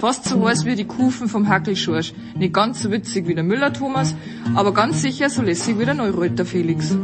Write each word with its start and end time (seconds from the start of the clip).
Fast 0.00 0.26
so 0.26 0.46
heiß 0.46 0.66
wie 0.66 0.74
die 0.74 0.84
Kufen 0.84 1.26
vom 1.26 1.48
Hackelschorsch. 1.48 2.12
Nicht 2.36 2.52
ganz 2.52 2.82
so 2.82 2.90
witzig 2.90 3.26
wie 3.26 3.34
der 3.34 3.44
Müller 3.44 3.72
Thomas, 3.72 4.14
aber 4.54 4.74
ganz 4.74 5.00
sicher 5.00 5.30
so 5.30 5.40
lässig 5.40 5.78
wie 5.78 5.86
der 5.86 5.94
Neureuter 5.94 6.44
Felix. 6.44 6.94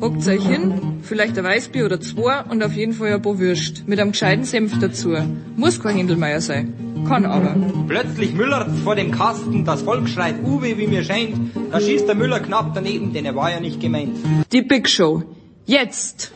Hockt 0.00 0.26
euch 0.26 0.46
hin, 0.46 0.89
vielleicht 1.10 1.36
ein 1.36 1.44
Weißbier 1.44 1.84
oder 1.86 2.00
zwei 2.00 2.42
und 2.42 2.62
auf 2.62 2.72
jeden 2.72 2.92
Fall 2.92 3.12
ein 3.12 3.20
paar 3.20 3.38
Würst. 3.40 3.88
Mit 3.88 3.98
einem 3.98 4.12
gescheiten 4.12 4.44
Senf 4.44 4.78
dazu. 4.78 5.16
Muss 5.56 5.80
kein 5.82 5.96
Händelmeier 5.96 6.40
sein. 6.40 6.72
Kann 7.08 7.26
aber. 7.26 7.56
Plötzlich 7.88 8.32
Müller 8.32 8.70
vor 8.84 8.94
dem 8.94 9.10
Kasten, 9.10 9.64
das 9.64 9.82
Volk 9.82 10.08
schreit 10.08 10.36
Uwe, 10.44 10.78
wie 10.78 10.86
mir 10.86 11.02
scheint. 11.02 11.34
Da 11.72 11.80
schießt 11.80 12.06
der 12.06 12.14
Müller 12.14 12.38
knapp 12.38 12.74
daneben, 12.74 13.12
denn 13.12 13.24
er 13.24 13.34
war 13.34 13.50
ja 13.50 13.58
nicht 13.58 13.80
gemeint. 13.80 14.18
Die 14.52 14.62
Big 14.62 14.88
Show. 14.88 15.24
Jetzt! 15.66 16.32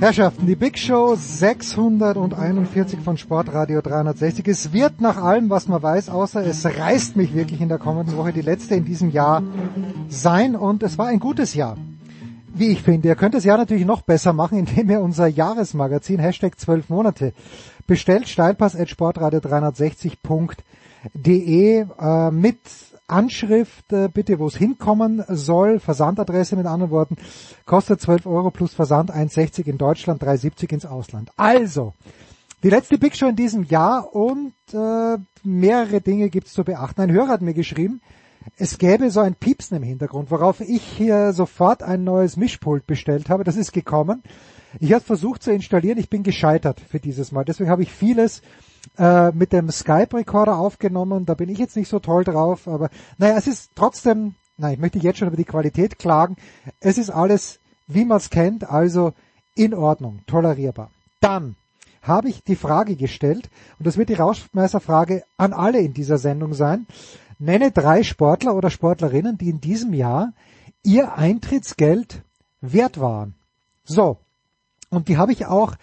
Herrschaften, 0.00 0.46
die 0.46 0.56
Big 0.56 0.76
Show 0.76 1.14
641 1.14 2.98
von 3.00 3.16
Sportradio 3.16 3.80
360. 3.80 4.48
Es 4.48 4.72
wird 4.72 5.00
nach 5.00 5.16
allem, 5.16 5.48
was 5.50 5.68
man 5.68 5.80
weiß, 5.82 6.08
außer 6.08 6.44
es 6.44 6.66
reißt 6.66 7.14
mich 7.16 7.32
wirklich 7.34 7.60
in 7.60 7.68
der 7.68 7.78
kommenden 7.78 8.16
Woche 8.16 8.32
die 8.32 8.42
letzte 8.42 8.74
in 8.74 8.84
diesem 8.84 9.10
Jahr 9.10 9.44
sein 10.08 10.56
und 10.56 10.82
es 10.82 10.98
war 10.98 11.06
ein 11.06 11.20
gutes 11.20 11.54
Jahr. 11.54 11.76
Wie 12.52 12.66
ich 12.68 12.82
finde, 12.82 13.06
ihr 13.08 13.14
könnt 13.14 13.34
das 13.34 13.44
Jahr 13.44 13.56
natürlich 13.56 13.86
noch 13.86 14.02
besser 14.02 14.32
machen, 14.32 14.58
indem 14.58 14.90
ihr 14.90 15.00
unser 15.00 15.28
Jahresmagazin 15.28 16.18
Hashtag 16.18 16.58
12 16.58 16.88
Monate 16.88 17.32
bestellt, 17.86 18.28
steilpass 18.28 18.74
at 18.76 18.88
sportradio360.de 18.88 21.86
äh, 22.00 22.30
mit 22.30 22.58
Anschrift, 23.14 23.92
äh, 23.92 24.08
bitte, 24.12 24.38
wo 24.40 24.46
es 24.48 24.56
hinkommen 24.56 25.22
soll, 25.28 25.78
Versandadresse 25.78 26.56
mit 26.56 26.66
anderen 26.66 26.90
Worten, 26.90 27.16
kostet 27.64 28.00
12 28.00 28.26
Euro 28.26 28.50
plus 28.50 28.74
Versand 28.74 29.14
1,60 29.14 29.66
in 29.66 29.78
Deutschland, 29.78 30.22
3,70 30.22 30.72
ins 30.72 30.86
Ausland. 30.86 31.30
Also, 31.36 31.94
die 32.64 32.70
letzte 32.70 32.98
Big 32.98 33.14
Show 33.14 33.26
in 33.26 33.36
diesem 33.36 33.64
Jahr 33.64 34.14
und 34.14 34.54
äh, 34.72 35.18
mehrere 35.44 36.00
Dinge 36.00 36.28
gibt's 36.28 36.54
zu 36.54 36.64
beachten. 36.64 37.02
Ein 37.02 37.12
Hörer 37.12 37.28
hat 37.28 37.42
mir 37.42 37.54
geschrieben, 37.54 38.00
es 38.56 38.78
gäbe 38.78 39.10
so 39.10 39.20
ein 39.20 39.34
Piepsen 39.34 39.76
im 39.76 39.82
Hintergrund, 39.82 40.30
worauf 40.30 40.60
ich 40.60 40.82
hier 40.82 41.32
sofort 41.32 41.82
ein 41.82 42.04
neues 42.04 42.36
Mischpult 42.36 42.86
bestellt 42.86 43.30
habe. 43.30 43.44
Das 43.44 43.56
ist 43.56 43.72
gekommen. 43.72 44.22
Ich 44.80 44.92
habe 44.92 45.04
versucht 45.04 45.42
zu 45.42 45.52
installieren, 45.52 45.98
ich 45.98 46.10
bin 46.10 46.24
gescheitert 46.24 46.80
für 46.80 46.98
dieses 46.98 47.32
Mal. 47.32 47.44
Deswegen 47.44 47.70
habe 47.70 47.82
ich 47.82 47.92
vieles 47.92 48.42
äh, 48.98 49.32
mit 49.32 49.52
dem 49.52 49.70
Skype-Recorder 49.70 50.56
aufgenommen. 50.56 51.26
Da 51.26 51.34
bin 51.34 51.48
ich 51.48 51.58
jetzt 51.58 51.76
nicht 51.76 51.88
so 51.88 51.98
toll 51.98 52.24
drauf, 52.24 52.68
aber 52.68 52.90
naja, 53.18 53.36
es 53.36 53.46
ist 53.46 53.70
trotzdem, 53.74 54.34
nein, 54.56 54.74
ich 54.74 54.80
möchte 54.80 54.98
jetzt 54.98 55.18
schon 55.18 55.28
über 55.28 55.36
die 55.36 55.44
Qualität 55.44 55.98
klagen. 55.98 56.36
Es 56.80 56.98
ist 56.98 57.10
alles, 57.10 57.58
wie 57.86 58.04
man 58.04 58.18
es 58.18 58.30
kennt, 58.30 58.68
also 58.68 59.12
in 59.54 59.74
Ordnung, 59.74 60.20
tolerierbar. 60.26 60.90
Dann 61.20 61.56
habe 62.02 62.28
ich 62.28 62.42
die 62.44 62.56
Frage 62.56 62.96
gestellt, 62.96 63.48
und 63.78 63.86
das 63.86 63.96
wird 63.96 64.10
die 64.10 64.14
Rauschmeißerfrage 64.14 65.24
an 65.36 65.52
alle 65.52 65.80
in 65.80 65.94
dieser 65.94 66.18
Sendung 66.18 66.54
sein. 66.54 66.86
Nenne 67.38 67.72
drei 67.72 68.02
Sportler 68.02 68.54
oder 68.54 68.70
Sportlerinnen, 68.70 69.38
die 69.38 69.48
in 69.48 69.60
diesem 69.60 69.94
Jahr 69.94 70.32
ihr 70.82 71.14
Eintrittsgeld 71.14 72.22
wert 72.60 73.00
waren. 73.00 73.34
So. 73.84 74.18
Und 74.90 75.08
die 75.08 75.16
habe 75.16 75.32
ich 75.32 75.46
auch 75.46 75.74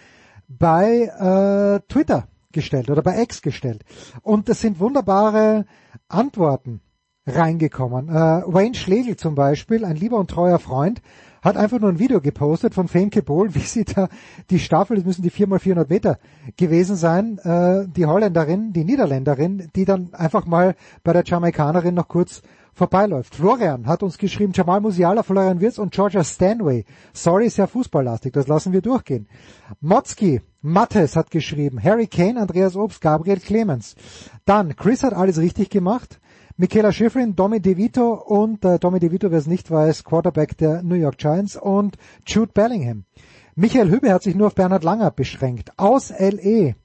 bei 0.48 1.04
äh, 1.04 1.80
Twitter 1.88 2.28
gestellt 2.52 2.90
oder 2.90 3.02
bei 3.02 3.20
X 3.22 3.42
gestellt. 3.42 3.84
Und 4.22 4.48
es 4.48 4.60
sind 4.60 4.80
wunderbare 4.80 5.66
Antworten 6.08 6.80
reingekommen. 7.26 8.08
Äh, 8.08 8.42
Wayne 8.46 8.74
Schlegel 8.74 9.16
zum 9.16 9.34
Beispiel, 9.34 9.84
ein 9.84 9.96
lieber 9.96 10.18
und 10.18 10.30
treuer 10.30 10.58
Freund, 10.58 11.00
hat 11.42 11.56
einfach 11.56 11.80
nur 11.80 11.90
ein 11.90 11.98
Video 11.98 12.20
gepostet 12.20 12.74
von 12.74 12.88
Femke 12.88 13.22
Bohl, 13.22 13.54
wie 13.54 13.60
sie 13.60 13.84
da 13.84 14.08
die 14.50 14.58
Staffel, 14.58 14.96
das 14.96 15.04
müssen 15.04 15.22
die 15.22 15.30
4x400 15.30 15.88
Meter 15.88 16.18
gewesen 16.56 16.96
sein, 16.96 17.38
äh, 17.38 17.86
die 17.88 18.06
Holländerin, 18.06 18.72
die 18.72 18.84
Niederländerin, 18.84 19.70
die 19.74 19.84
dann 19.84 20.14
einfach 20.14 20.46
mal 20.46 20.74
bei 21.04 21.12
der 21.12 21.24
Jamaikanerin 21.24 21.94
noch 21.94 22.08
kurz 22.08 22.42
vorbeiläuft. 22.74 23.34
Florian 23.34 23.86
hat 23.86 24.02
uns 24.02 24.18
geschrieben, 24.18 24.52
Jamal 24.54 24.80
Musiala, 24.80 25.22
Florian 25.22 25.60
Wirtz 25.60 25.78
und 25.78 25.92
Georgia 25.92 26.24
Stanway. 26.24 26.84
Sorry, 27.12 27.50
sehr 27.50 27.68
fußballlastig, 27.68 28.32
das 28.32 28.48
lassen 28.48 28.72
wir 28.72 28.80
durchgehen. 28.80 29.28
Motzki, 29.80 30.40
Mattes 30.62 31.16
hat 31.16 31.30
geschrieben, 31.32 31.82
Harry 31.82 32.06
Kane, 32.06 32.40
Andreas 32.40 32.76
Obst, 32.76 33.00
Gabriel 33.00 33.40
Clemens. 33.40 33.96
Dann, 34.44 34.76
Chris 34.76 35.02
hat 35.02 35.12
alles 35.12 35.38
richtig 35.38 35.70
gemacht. 35.70 36.20
Michaela 36.56 36.92
Schifrin, 36.92 37.34
Domi 37.34 37.60
DeVito 37.60 38.12
und 38.12 38.64
äh, 38.64 38.78
Domi 38.78 39.00
DeVito, 39.00 39.30
wer 39.32 39.38
es 39.38 39.48
nicht 39.48 39.70
weiß, 39.70 40.04
Quarterback 40.04 40.56
der 40.58 40.82
New 40.82 40.94
York 40.94 41.18
Giants 41.18 41.56
und 41.56 41.96
Jude 42.26 42.52
Bellingham. 42.52 43.04
Michael 43.56 43.90
Hübe 43.90 44.12
hat 44.12 44.22
sich 44.22 44.36
nur 44.36 44.46
auf 44.46 44.54
Bernhard 44.54 44.84
Langer 44.84 45.10
beschränkt. 45.10 45.72
Aus 45.78 46.10
LE, 46.16 46.76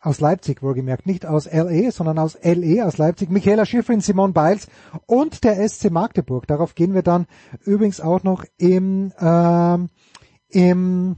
aus 0.00 0.20
Leipzig 0.20 0.62
wohlgemerkt, 0.62 1.06
nicht 1.06 1.26
aus 1.26 1.44
LE, 1.52 1.90
sondern 1.92 2.18
aus 2.18 2.38
LE, 2.42 2.86
aus 2.86 2.96
Leipzig. 2.96 3.30
Michaela 3.30 3.66
Schifrin, 3.66 4.00
Simon 4.00 4.32
Biles 4.32 4.68
und 5.06 5.44
der 5.44 5.68
SC 5.68 5.90
Magdeburg. 5.90 6.46
Darauf 6.46 6.74
gehen 6.74 6.94
wir 6.94 7.02
dann 7.02 7.26
übrigens 7.64 8.00
auch 8.00 8.22
noch 8.22 8.44
im, 8.56 9.12
ähm, 9.20 9.88
im 10.48 11.16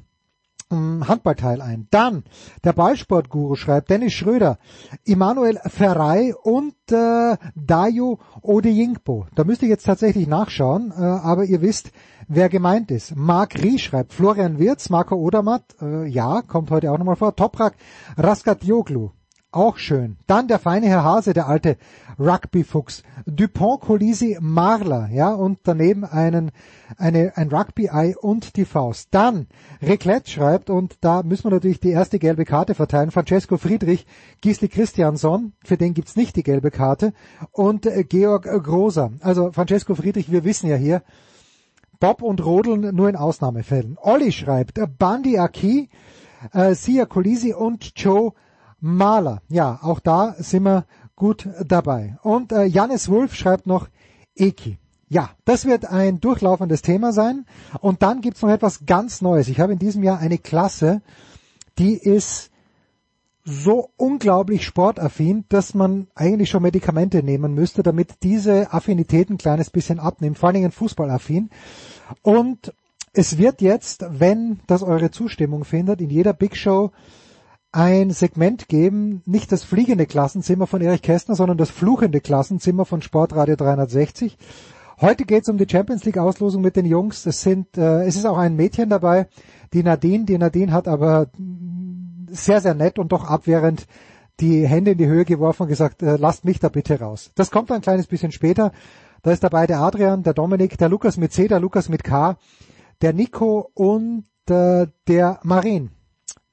Handballteil 0.71 1.61
ein. 1.61 1.89
Dann 1.91 2.25
der 2.65 2.73
Ballsportguru 2.73 3.57
schreibt 3.57 3.91
Dennis 3.91 4.13
Schröder, 4.13 4.59
Immanuel 5.05 5.59
Ferrei 5.67 6.35
und 6.35 6.75
äh, 6.91 7.37
Dayo 7.55 8.19
Odeyingbo. 8.43 9.27
Da 9.35 9.45
müsst 9.45 9.63
ihr 9.63 9.69
jetzt 9.69 9.87
tatsächlich 9.87 10.27
nachschauen, 10.27 10.93
äh, 10.97 11.03
aber 11.03 11.45
ihr 11.45 11.61
wisst, 11.61 11.91
wer 12.29 12.49
gemeint 12.49 12.91
ist. 12.91 13.17
Marc 13.17 13.61
Rie 13.63 13.79
schreibt 13.79 14.13
Florian 14.13 14.59
Wirz, 14.59 14.89
Marco 14.91 15.17
Odermatt, 15.17 15.65
äh, 15.83 16.07
ja, 16.07 16.43
kommt 16.43 16.71
heute 16.71 16.93
auch 16.93 16.99
nochmal 16.99 17.17
vor. 17.17 17.35
Toprak 17.35 17.75
Raskatjoglu, 18.17 19.11
auch 19.53 19.79
schön. 19.79 20.17
Dann 20.27 20.49
der 20.49 20.59
feine 20.59 20.87
Herr 20.87 21.05
Hase, 21.05 21.33
der 21.33 21.49
alte 21.49 21.77
Rugby-Fuchs. 22.19 23.03
Dupont, 23.27 23.81
Colisi, 23.81 24.39
Marler, 24.41 25.09
ja, 25.13 25.33
und 25.33 25.61
daneben 25.65 26.05
einen, 26.05 26.53
eine, 26.97 27.37
ein 27.37 27.49
Rugby-Ei 27.49 28.17
und 28.17 28.57
die 28.57 28.65
Faust. 28.65 29.09
Dann, 29.11 29.47
Reclette 29.83 30.31
schreibt, 30.31 30.71
und 30.71 30.99
da 31.01 31.23
müssen 31.23 31.45
wir 31.45 31.51
natürlich 31.51 31.81
die 31.81 31.91
erste 31.91 32.19
gelbe 32.19 32.45
Karte 32.45 32.75
verteilen. 32.75 33.11
Francesco 33.11 33.57
Friedrich, 33.57 34.07
Gisli 34.41 34.69
Christiansson, 34.69 35.53
für 35.65 35.77
den 35.77 35.95
gibt's 35.95 36.17
nicht 36.17 36.37
die 36.37 36.43
gelbe 36.43 36.71
Karte, 36.71 37.13
und 37.53 37.87
äh, 37.87 38.05
Georg 38.05 38.45
Groser. 38.45 39.13
Also 39.21 39.53
Francesco 39.53 39.95
Friedrich, 39.95 40.31
wir 40.31 40.45
wissen 40.45 40.69
ja 40.69 40.77
hier, 40.77 41.03
Bob 41.99 42.23
und 42.23 42.45
Rodeln 42.45 42.95
nur 42.95 43.09
in 43.09 43.17
Ausnahmefällen. 43.17 43.99
Olli 44.01 44.33
schreibt, 44.33 44.81
Bandi 44.99 45.39
Aki, 45.39 45.91
äh, 46.53 46.75
Sia 46.75 47.05
Colisi 47.05 47.53
und 47.53 47.93
Joe 47.97 48.33
Maler. 48.81 49.43
Ja, 49.49 49.79
auch 49.83 50.01
da 50.01 50.35
sind 50.39 50.65
wir 50.65 50.85
gut 51.17 51.49
dabei. 51.67 52.19
Und 52.23 52.53
äh, 52.53 52.65
Janis 52.65 53.09
Wolf 53.09 53.35
schreibt 53.35 53.67
noch 53.67 53.89
Eki. 54.35 54.79
Ja, 55.09 55.31
das 55.45 55.65
wird 55.65 55.87
ein 55.87 56.21
durchlaufendes 56.21 56.83
Thema 56.83 57.13
sein. 57.13 57.45
Und 57.81 58.03
dann 58.03 58.21
gibt's 58.21 58.43
noch 58.43 58.51
etwas 58.51 58.87
ganz 58.87 59.23
Neues. 59.23 59.49
Ich 59.49 59.61
habe 59.61 59.73
in 59.73 59.79
diesem 59.79 60.03
Jahr 60.03 60.19
eine 60.19 60.39
Klasse, 60.39 61.03
die 61.79 61.95
ist 61.95 62.51
so 63.45 63.91
unglaublich 63.97 64.65
sportaffin, 64.65 65.45
dass 65.49 65.75
man 65.75 66.07
eigentlich 66.15 66.51
schon 66.51 66.63
Medikamente 66.63 67.23
nehmen 67.23 67.55
müsste, 67.55 67.83
damit 67.83 68.23
diese 68.23 68.73
Affinität 68.73 69.31
ein 69.31 69.39
kleines 69.39 69.71
bisschen 69.71 69.99
abnimmt, 69.99 70.39
vor 70.39 70.49
allen 70.49 70.57
Dingen 70.57 70.73
fußballaffin. 70.73 71.51
Und 72.23 72.73
es 73.13 73.39
wird 73.39 73.61
jetzt, 73.61 74.07
wenn 74.09 74.61
das 74.67 74.83
eure 74.83 75.11
Zustimmung 75.11 75.65
findet, 75.65 76.01
in 76.01 76.11
jeder 76.11 76.33
Big 76.33 76.57
Show 76.57 76.93
ein 77.73 78.11
Segment 78.11 78.69
geben, 78.69 79.23
nicht 79.27 79.53
das 79.53 79.63
fliegende 79.63 80.07
Klassenzimmer 80.07 80.67
von 80.67 80.81
Erich 80.81 81.03
Kästner, 81.03 81.37
sondern 81.37 81.59
das 81.59 81.71
fluchende 81.71 82.21
Klassenzimmer 82.21 82.85
von 82.85 83.03
Sportradio 83.03 83.57
360. 83.57 84.37
Heute 85.01 85.25
geht 85.25 85.45
es 85.45 85.49
um 85.49 85.57
die 85.57 85.69
Champions 85.71 86.05
League 86.05 86.19
Auslosung 86.19 86.63
mit 86.63 86.77
den 86.77 86.85
Jungs. 86.85 87.25
Es 87.27 87.43
sind, 87.43 87.79
äh, 87.79 88.05
es 88.05 88.17
ist 88.17 88.27
auch 88.27 88.37
ein 88.37 88.57
Mädchen 88.57 88.91
dabei, 88.91 89.29
die 89.73 89.83
Nadine. 89.83 90.25
Die 90.25 90.37
Nadine 90.37 90.73
hat 90.73 90.89
aber 90.89 91.29
sehr, 92.29 92.61
sehr 92.61 92.75
nett 92.75 92.99
und 92.99 93.13
doch 93.13 93.25
abwehrend 93.25 93.87
die 94.41 94.67
Hände 94.67 94.93
in 94.93 94.99
die 94.99 95.07
Höhe 95.07 95.25
geworfen 95.25 95.63
und 95.63 95.69
gesagt, 95.69 96.03
äh, 96.03 96.17
lasst 96.17 96.45
mich 96.45 96.59
da 96.59 96.69
bitte 96.69 96.99
raus. 96.99 97.31
Das 97.35 97.51
kommt 97.51 97.71
ein 97.71 97.81
kleines 97.83 98.09
bisschen 98.09 98.33
später. 98.33 98.73
Da 99.23 99.31
ist 99.31 99.45
dabei 99.45 99.67
der 99.67 99.81
Adrian, 99.81 100.23
der 100.23 100.35
Dominik, 100.35 100.77
der 100.79 100.89
Lukas 100.89 101.17
mit 101.17 101.33
C, 101.33 101.47
der 101.47 101.61
Lukas 101.61 101.89
mit 101.89 102.05
K, 102.05 102.37
der 103.01 103.13
Nico 103.13 103.71
und 103.75 104.25
äh, 104.49 104.87
der 105.07 105.41
Marin, 105.43 105.91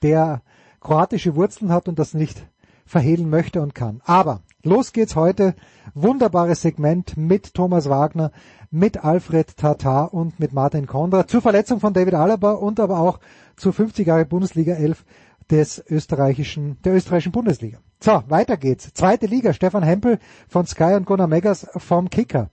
der 0.02 0.42
kroatische 0.80 1.36
Wurzeln 1.36 1.72
hat 1.72 1.88
und 1.88 2.00
das 2.00 2.14
nicht 2.14 2.48
verhehlen 2.86 3.30
möchte 3.30 3.62
und 3.62 3.76
kann. 3.76 4.02
Aber 4.06 4.42
los 4.64 4.94
geht's 4.94 5.16
heute. 5.16 5.56
Wunderbares 5.94 6.62
Segment 6.62 7.18
mit 7.18 7.54
Thomas 7.54 7.90
Wagner, 7.90 8.32
mit 8.72 9.04
Alfred 9.04 9.58
Tatar 9.58 10.14
und 10.14 10.40
mit 10.40 10.54
Martin 10.54 10.88
Kondra 10.88 11.28
zur 11.28 11.42
Verletzung 11.42 11.80
von 11.80 11.94
David 11.94 12.14
Alaba 12.14 12.52
und 12.52 12.80
aber 12.80 13.00
auch 13.00 13.20
zur 13.56 13.74
50 13.74 14.08
Jahre 14.08 14.26
Bundesliga 14.26 14.74
11 14.74 15.06
des 15.50 15.84
österreichischen, 15.90 16.78
der 16.84 16.94
österreichischen 16.94 17.32
Bundesliga. 17.32 17.80
So, 18.02 18.24
weiter 18.28 18.58
geht's. 18.58 18.94
Zweite 18.94 19.26
Liga, 19.26 19.54
Stefan 19.54 19.84
Hempel 19.84 20.20
von 20.48 20.66
Sky 20.66 20.94
und 20.96 21.06
Gunnar 21.06 21.28
Meggers 21.28 21.68
vom 21.78 22.10
Kicker. 22.10 22.50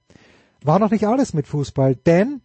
War 0.62 0.78
noch 0.78 0.90
nicht 0.90 1.06
alles 1.06 1.34
mit 1.34 1.46
Fußball, 1.46 1.96
denn 1.96 2.40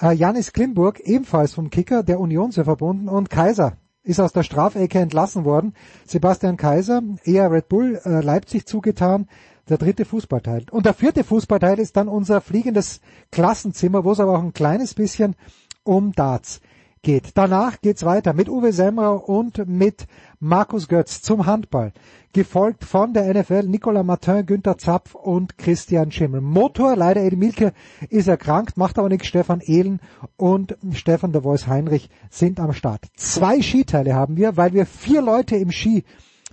äh, 0.00 0.12
Janis 0.12 0.52
Klimburg, 0.52 1.00
ebenfalls 1.00 1.54
vom 1.54 1.70
Kicker, 1.70 2.02
der 2.02 2.18
Union 2.18 2.50
sehr 2.50 2.64
verbunden 2.64 3.08
und 3.08 3.30
Kaiser 3.30 3.76
ist 4.04 4.20
aus 4.20 4.32
der 4.32 4.42
Strafecke 4.42 4.98
entlassen 4.98 5.44
worden. 5.44 5.74
Sebastian 6.06 6.56
Kaiser, 6.56 7.02
eher 7.24 7.50
Red 7.50 7.68
Bull 7.68 8.00
äh, 8.04 8.20
Leipzig 8.20 8.66
zugetan, 8.66 9.28
der 9.68 9.78
dritte 9.78 10.04
Fußballteil. 10.04 10.66
Und 10.70 10.86
der 10.86 10.94
vierte 10.94 11.24
Fußballteil 11.24 11.78
ist 11.78 11.96
dann 11.96 12.08
unser 12.08 12.40
fliegendes 12.40 13.00
Klassenzimmer, 13.30 14.04
wo 14.04 14.12
es 14.12 14.20
aber 14.20 14.36
auch 14.36 14.42
ein 14.42 14.52
kleines 14.52 14.94
bisschen 14.94 15.36
um 15.84 16.12
Darts 16.12 16.60
geht. 17.02 17.32
Danach 17.34 17.80
geht's 17.80 18.04
weiter 18.04 18.32
mit 18.32 18.48
Uwe 18.48 18.72
Semmer 18.72 19.28
und 19.28 19.66
mit 19.66 20.06
Markus 20.38 20.88
Götz 20.88 21.20
zum 21.20 21.46
Handball. 21.46 21.92
Gefolgt 22.32 22.84
von 22.84 23.12
der 23.12 23.34
NFL 23.34 23.64
Nicolas 23.64 24.06
Martin, 24.06 24.46
Günther 24.46 24.78
Zapf 24.78 25.14
und 25.14 25.58
Christian 25.58 26.12
Schimmel. 26.12 26.40
Motor, 26.40 26.96
leider 26.96 27.22
Eddie 27.22 27.36
Milke 27.36 27.72
ist 28.08 28.28
erkrankt, 28.28 28.76
macht 28.76 28.98
aber 28.98 29.08
nichts. 29.08 29.26
Stefan 29.26 29.60
Ehlen 29.60 30.00
und 30.36 30.76
Stefan 30.92 31.32
der 31.32 31.42
Voice 31.42 31.66
Heinrich 31.66 32.08
sind 32.30 32.60
am 32.60 32.72
Start. 32.72 33.06
Zwei 33.16 33.60
Skiteile 33.60 34.14
haben 34.14 34.36
wir, 34.36 34.56
weil 34.56 34.72
wir 34.72 34.86
vier 34.86 35.22
Leute 35.22 35.56
im 35.56 35.72
Ski 35.72 36.04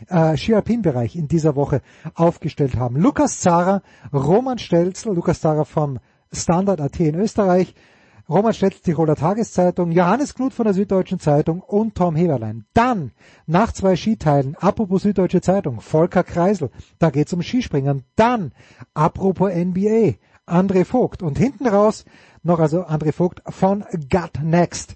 äh, 0.07 0.35
Ski-Alpin-Bereich 0.35 1.15
in 1.15 1.27
dieser 1.27 1.55
Woche 1.55 1.81
aufgestellt 2.15 2.75
haben. 2.75 2.95
Lukas 2.97 3.39
Zara, 3.39 3.81
Roman 4.11 4.57
Stelzel, 4.57 5.13
Lukas 5.13 5.41
Zara 5.41 5.63
vom 5.63 5.99
Standard 6.31 6.81
AT 6.81 6.99
in 6.99 7.15
Österreich, 7.15 7.75
Roman 8.29 8.53
Stetz, 8.53 8.81
Tiroler 8.81 9.15
Tageszeitung, 9.15 9.91
Johannes 9.91 10.35
Knut 10.35 10.53
von 10.53 10.65
der 10.65 10.75
Süddeutschen 10.75 11.19
Zeitung 11.19 11.61
und 11.61 11.95
Tom 11.95 12.15
Heberlein. 12.15 12.65
Dann, 12.75 13.11
nach 13.47 13.71
zwei 13.71 13.95
Skiteilen, 13.95 14.55
apropos 14.55 15.01
Süddeutsche 15.01 15.41
Zeitung, 15.41 15.81
Volker 15.81 16.23
Kreisel, 16.23 16.69
da 16.99 17.09
geht's 17.09 17.33
um 17.33 17.41
Skispringen. 17.41 18.03
Dann, 18.15 18.51
apropos 18.93 19.51
NBA, 19.51 20.13
André 20.45 20.85
Vogt. 20.85 21.23
Und 21.23 21.39
hinten 21.39 21.65
raus 21.65 22.05
noch 22.43 22.59
also 22.59 22.83
André 22.83 23.13
Vogt 23.13 23.41
von 23.47 23.83
Gut 24.11 24.43
Next. 24.43 24.95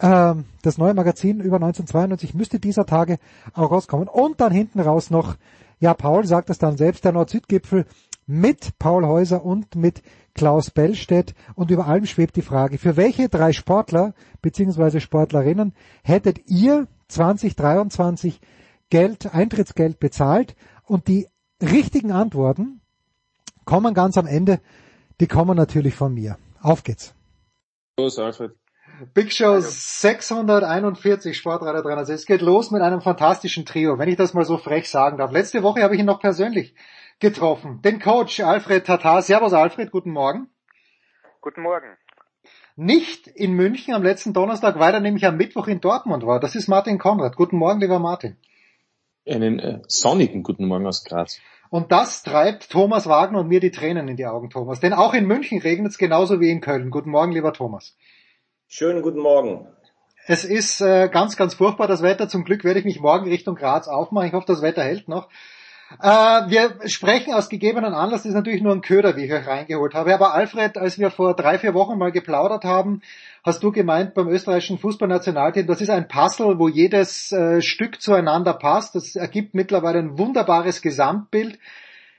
Ähm, 0.00 0.46
das 0.62 0.76
neue 0.76 0.94
Magazin 0.94 1.38
über 1.38 1.56
1992 1.56 2.34
müsste 2.34 2.58
dieser 2.58 2.86
Tage 2.86 3.18
auch 3.52 3.70
rauskommen. 3.70 4.08
Und 4.08 4.40
dann 4.40 4.52
hinten 4.52 4.80
raus 4.80 5.10
noch, 5.10 5.36
ja, 5.78 5.94
Paul 5.94 6.26
sagt 6.26 6.50
es 6.50 6.58
dann 6.58 6.76
selbst, 6.76 7.04
der 7.04 7.12
Nord-Süd-Gipfel 7.12 7.86
mit 8.26 8.78
Paul 8.78 9.06
Häuser 9.06 9.44
und 9.44 9.76
mit 9.76 10.02
Klaus 10.34 10.70
Bellstedt 10.70 11.34
und 11.54 11.70
über 11.70 11.86
allem 11.86 12.06
schwebt 12.06 12.36
die 12.36 12.42
Frage, 12.42 12.78
für 12.78 12.96
welche 12.96 13.28
drei 13.28 13.52
Sportler 13.52 14.14
bzw. 14.42 15.00
Sportlerinnen 15.00 15.74
hättet 16.02 16.48
ihr 16.48 16.88
2023 17.08 18.40
Geld, 18.90 19.32
Eintrittsgeld 19.32 20.00
bezahlt? 20.00 20.56
Und 20.82 21.08
die 21.08 21.28
richtigen 21.62 22.12
Antworten 22.12 22.80
kommen 23.64 23.94
ganz 23.94 24.18
am 24.18 24.26
Ende, 24.26 24.60
die 25.20 25.26
kommen 25.26 25.56
natürlich 25.56 25.94
von 25.94 26.12
mir. 26.12 26.36
Auf 26.60 26.82
geht's. 26.82 27.14
Los, 27.96 28.18
Alfred. 28.18 28.52
Big 29.12 29.32
Show 29.32 29.58
641 29.60 31.36
Sportradar 31.36 31.82
306. 31.82 32.20
Es 32.20 32.26
geht 32.26 32.42
los 32.42 32.70
mit 32.70 32.82
einem 32.82 33.00
fantastischen 33.00 33.64
Trio, 33.64 33.98
wenn 33.98 34.08
ich 34.08 34.16
das 34.16 34.34
mal 34.34 34.44
so 34.44 34.56
frech 34.56 34.88
sagen 34.88 35.18
darf. 35.18 35.32
Letzte 35.32 35.62
Woche 35.62 35.82
habe 35.82 35.94
ich 35.94 36.00
ihn 36.00 36.06
noch 36.06 36.20
persönlich 36.20 36.74
getroffen. 37.20 37.80
Den 37.82 38.00
Coach 38.00 38.40
Alfred 38.40 38.86
Tatar. 38.86 39.22
Servus 39.22 39.52
Alfred, 39.52 39.90
guten 39.90 40.10
Morgen. 40.10 40.48
Guten 41.40 41.62
Morgen. 41.62 41.96
Nicht 42.76 43.28
in 43.28 43.52
München 43.52 43.94
am 43.94 44.02
letzten 44.02 44.32
Donnerstag, 44.32 44.78
weil 44.78 44.94
er 44.94 45.00
nämlich 45.00 45.24
am 45.26 45.36
Mittwoch 45.36 45.68
in 45.68 45.80
Dortmund 45.80 46.26
war. 46.26 46.40
Das 46.40 46.56
ist 46.56 46.68
Martin 46.68 46.98
Konrad. 46.98 47.36
Guten 47.36 47.56
Morgen, 47.56 47.80
lieber 47.80 47.98
Martin. 47.98 48.36
Einen 49.26 49.58
äh, 49.58 49.80
sonnigen 49.86 50.42
guten 50.42 50.66
Morgen 50.66 50.86
aus 50.86 51.04
Graz. 51.04 51.40
Und 51.70 51.92
das 51.92 52.22
treibt 52.22 52.70
Thomas 52.70 53.08
Wagner 53.08 53.40
und 53.40 53.48
mir 53.48 53.60
die 53.60 53.70
Tränen 53.70 54.08
in 54.08 54.16
die 54.16 54.26
Augen, 54.26 54.50
Thomas. 54.50 54.80
Denn 54.80 54.92
auch 54.92 55.14
in 55.14 55.26
München 55.26 55.60
regnet 55.60 55.92
es 55.92 55.98
genauso 55.98 56.40
wie 56.40 56.50
in 56.50 56.60
Köln. 56.60 56.90
Guten 56.90 57.10
Morgen, 57.10 57.32
lieber 57.32 57.52
Thomas. 57.52 57.96
Schönen 58.66 59.02
guten 59.02 59.20
Morgen. 59.20 59.68
Es 60.26 60.44
ist 60.44 60.80
äh, 60.80 61.08
ganz, 61.08 61.36
ganz 61.36 61.54
furchtbar 61.54 61.86
das 61.86 62.02
Wetter. 62.02 62.28
Zum 62.28 62.44
Glück 62.44 62.64
werde 62.64 62.80
ich 62.80 62.84
mich 62.84 63.00
morgen 63.00 63.28
Richtung 63.28 63.54
Graz 63.54 63.88
aufmachen. 63.88 64.28
Ich 64.28 64.34
hoffe, 64.34 64.46
das 64.46 64.62
Wetter 64.62 64.82
hält 64.82 65.08
noch. 65.08 65.28
Äh, 66.00 66.06
wir 66.06 66.76
sprechen 66.86 67.34
aus 67.34 67.48
gegebenen 67.48 67.94
Anlass, 67.94 68.22
das 68.22 68.30
ist 68.30 68.34
natürlich 68.34 68.62
nur 68.62 68.72
ein 68.72 68.80
Köder, 68.80 69.16
wie 69.16 69.24
ich 69.24 69.32
euch 69.32 69.46
reingeholt 69.46 69.94
habe. 69.94 70.14
Aber 70.14 70.34
Alfred, 70.34 70.76
als 70.76 70.98
wir 70.98 71.10
vor 71.10 71.34
drei, 71.36 71.58
vier 71.58 71.74
Wochen 71.74 71.98
mal 71.98 72.12
geplaudert 72.12 72.64
haben, 72.64 73.02
hast 73.44 73.62
du 73.62 73.70
gemeint 73.70 74.14
beim 74.14 74.28
österreichischen 74.28 74.78
Fußballnationalteam, 74.78 75.66
das 75.66 75.80
ist 75.80 75.90
ein 75.90 76.08
Puzzle, 76.08 76.58
wo 76.58 76.68
jedes 76.68 77.30
äh, 77.32 77.62
Stück 77.62 78.00
zueinander 78.00 78.54
passt. 78.54 78.94
Das 78.94 79.14
ergibt 79.14 79.54
mittlerweile 79.54 79.98
ein 79.98 80.18
wunderbares 80.18 80.82
Gesamtbild. 80.82 81.58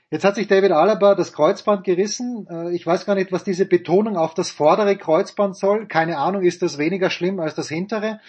Jetzt 0.08 0.24
hat 0.24 0.36
sich 0.36 0.46
David 0.46 0.70
Alaba 0.70 1.16
das 1.16 1.32
Kreuzband 1.32 1.82
gerissen. 1.82 2.46
Äh, 2.48 2.74
ich 2.74 2.86
weiß 2.86 3.04
gar 3.06 3.16
nicht, 3.16 3.32
was 3.32 3.44
diese 3.44 3.66
Betonung 3.66 4.16
auf 4.16 4.34
das 4.34 4.50
vordere 4.50 4.96
Kreuzband 4.96 5.56
soll. 5.56 5.86
Keine 5.86 6.18
Ahnung, 6.18 6.42
ist 6.42 6.62
das 6.62 6.78
weniger 6.78 7.10
schlimm 7.10 7.40
als 7.40 7.56
das 7.56 7.68
hintere? 7.68 8.20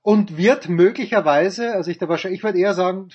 Und 0.00 0.36
wird 0.36 0.68
möglicherweise, 0.68 1.74
also 1.74 1.90
ich, 1.90 1.98
da 1.98 2.08
wahrscheinlich, 2.08 2.40
ich 2.40 2.44
würde 2.44 2.58
eher 2.58 2.74
sagen, 2.74 3.10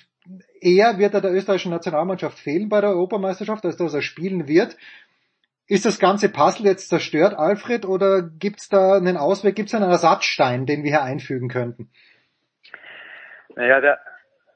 eher 0.62 0.98
wird 0.98 1.14
er 1.14 1.22
der 1.22 1.32
österreichischen 1.32 1.72
Nationalmannschaft 1.72 2.40
fehlen 2.40 2.70
bei 2.70 2.82
der 2.82 2.92
Europameisterschaft, 2.92 3.66
als 3.66 3.78
dass 3.78 3.94
er 3.94 4.02
spielen 4.02 4.48
wird. 4.48 4.76
Ist 5.68 5.86
das 5.86 6.00
ganze 6.00 6.32
Puzzle 6.32 6.66
jetzt 6.66 6.90
zerstört, 6.90 7.34
Alfred, 7.38 7.86
oder 7.86 8.22
gibt 8.22 8.60
es 8.60 8.70
da 8.70 8.96
einen 8.96 9.18
Ausweg, 9.18 9.56
gibt 9.56 9.68
es 9.68 9.76
einen 9.76 9.90
Ersatzstein, 9.90 10.66
den 10.66 10.84
wir 10.84 10.92
hier 10.92 11.04
einfügen 11.04 11.50
könnten? 11.50 11.90
Naja, 13.56 13.82
der, 13.82 14.00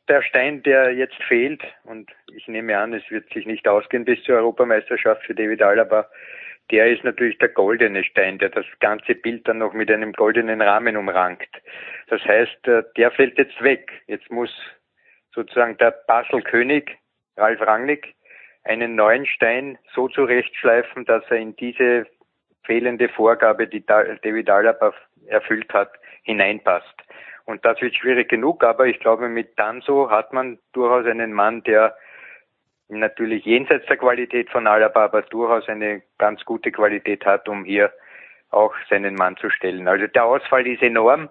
der 0.08 0.22
Stein, 0.22 0.64
der 0.64 0.94
jetzt 0.94 1.22
fehlt, 1.28 1.62
und 1.84 2.10
ich 2.34 2.48
nehme 2.48 2.78
an, 2.78 2.94
es 2.94 3.04
wird 3.10 3.32
sich 3.34 3.46
nicht 3.46 3.68
ausgehen 3.68 4.06
bis 4.06 4.24
zur 4.24 4.36
Europameisterschaft 4.36 5.24
für 5.26 5.36
David 5.36 5.62
Alaba, 5.62 6.08
der 6.72 6.88
ist 6.90 7.04
natürlich 7.04 7.38
der 7.40 7.50
goldene 7.50 8.04
Stein, 8.06 8.38
der 8.38 8.50
das 8.50 8.66
ganze 8.80 9.16
Bild 9.16 9.48
dann 9.48 9.58
noch 9.58 9.74
mit 9.74 9.92
einem 9.92 10.14
goldenen 10.14 10.62
Rahmen 10.62 10.96
umrankt. 10.96 11.50
Das 12.08 12.22
heißt, 12.24 12.68
äh, 12.68 12.84
der 12.96 13.12
fällt 13.12 13.38
jetzt 13.38 13.62
weg. 13.62 13.92
Jetzt 14.08 14.32
muss 14.32 14.50
sozusagen 15.34 15.78
der 15.78 15.92
Basel-König, 16.08 16.98
Ralf 17.38 17.62
Rangnick, 17.62 18.16
einen 18.64 18.96
neuen 18.96 19.26
Stein 19.26 19.78
so 19.94 20.08
zurechtschleifen, 20.08 21.06
dass 21.06 21.24
er 21.30 21.38
in 21.38 21.56
diese 21.56 22.06
fehlende 22.64 23.10
Vorgabe, 23.10 23.68
die 23.68 23.86
David 23.86 24.50
Alaba 24.50 24.94
erfüllt 25.28 25.74
hat, 25.74 25.92
hineinpasst. 26.24 26.96
Und 27.46 27.66
das 27.66 27.82
wird 27.82 27.96
schwierig 27.96 28.30
genug, 28.30 28.64
aber 28.64 28.86
ich 28.86 29.00
glaube, 29.00 29.28
mit 29.28 29.58
Danso 29.58 30.10
hat 30.10 30.32
man 30.32 30.60
durchaus 30.74 31.06
einen 31.08 31.34
Mann, 31.34 31.64
der 31.64 31.96
natürlich 32.88 33.46
jenseits 33.46 33.86
der 33.88 33.98
Qualität 33.98 34.50
von 34.50 34.68
Alaba, 34.68 35.06
aber 35.06 35.24
durchaus 35.24 35.68
eine 35.68 36.04
ganz 36.18 36.44
gute 36.46 36.72
Qualität 36.72 37.26
hat, 37.26 37.50
um 37.50 37.66
hier 37.66 37.92
auch 38.52 38.76
seinen 38.90 39.16
Mann 39.16 39.38
zu 39.38 39.50
stellen. 39.50 39.88
Also 39.88 40.08
der 40.08 40.26
Ausfall 40.26 40.68
ist 40.68 40.84
enorm, 40.84 41.30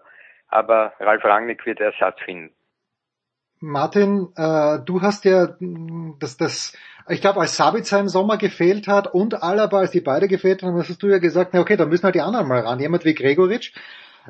aber 0.49 0.95
Ralf 0.99 1.25
Rangnick 1.25 1.65
wird 1.67 1.81
Ersatz 1.81 2.19
finden. 2.23 2.53
Martin, 3.61 4.29
äh, 4.37 4.79
du 4.85 5.03
hast 5.03 5.25
ja 5.25 5.55
das, 6.19 6.37
das, 6.39 6.73
ich 7.09 7.21
glaube, 7.21 7.41
als 7.41 7.57
Sabitzer 7.57 8.01
im 8.01 8.09
Sommer 8.09 8.39
gefehlt 8.39 8.89
hat 8.89 9.13
und 9.13 9.43
Alaba, 9.43 9.81
als 9.81 9.91
die 9.91 10.01
beide 10.01 10.29
gefehlt 10.29 10.63
haben, 10.63 10.79
hast 10.79 11.03
du 11.03 11.09
ja 11.09 11.19
gesagt, 11.19 11.53
na 11.53 11.61
okay, 11.61 11.77
da 11.77 11.85
müssen 11.85 12.05
halt 12.05 12.15
die 12.15 12.23
anderen 12.23 12.49
mal 12.49 12.61
ran. 12.61 12.81
Jemand 12.81 13.05
wie 13.05 13.15
Gregoritsch. 13.15 13.73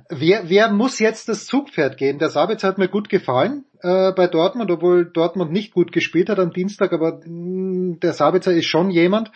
Wer, 0.09 0.49
wer 0.49 0.71
muss 0.71 0.99
jetzt 0.99 1.29
das 1.29 1.47
Zugpferd 1.47 1.97
gehen? 1.97 2.19
Der 2.19 2.31
Sabitzer 2.31 2.69
hat 2.69 2.79
mir 2.79 2.89
gut 2.89 3.09
gefallen 3.09 3.65
äh, 3.83 4.13
bei 4.13 4.27
Dortmund, 4.27 4.71
obwohl 4.71 5.05
Dortmund 5.05 5.53
nicht 5.53 5.73
gut 5.73 5.93
gespielt 5.93 6.29
hat 6.29 6.39
am 6.39 6.53
Dienstag, 6.53 6.93
aber 6.93 7.21
mh, 7.25 7.29
mm, 7.29 8.01
der 8.01 8.13
Sabitzer 8.13 8.53
ist 8.53 8.67
schon 8.67 8.91
jemand, 8.91 9.31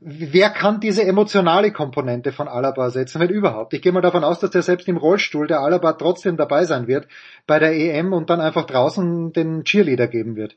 wer 0.00 0.50
kann 0.50 0.80
diese 0.80 1.04
emotionale 1.04 1.72
Komponente 1.72 2.32
von 2.32 2.48
Alaba 2.48 2.90
setzen, 2.90 3.20
wenn 3.20 3.30
überhaupt? 3.30 3.74
Ich 3.74 3.82
gehe 3.82 3.92
mal 3.92 4.00
davon 4.00 4.24
aus, 4.24 4.38
dass 4.38 4.50
der 4.50 4.62
selbst 4.62 4.88
im 4.88 4.96
Rollstuhl, 4.96 5.46
der 5.46 5.60
Alaba 5.60 5.92
trotzdem 5.94 6.36
dabei 6.36 6.64
sein 6.64 6.86
wird 6.86 7.08
bei 7.46 7.58
der 7.58 7.72
EM 7.72 8.12
und 8.12 8.30
dann 8.30 8.40
einfach 8.40 8.64
draußen 8.64 9.32
den 9.32 9.64
Cheerleader 9.64 10.08
geben 10.08 10.36
wird. 10.36 10.56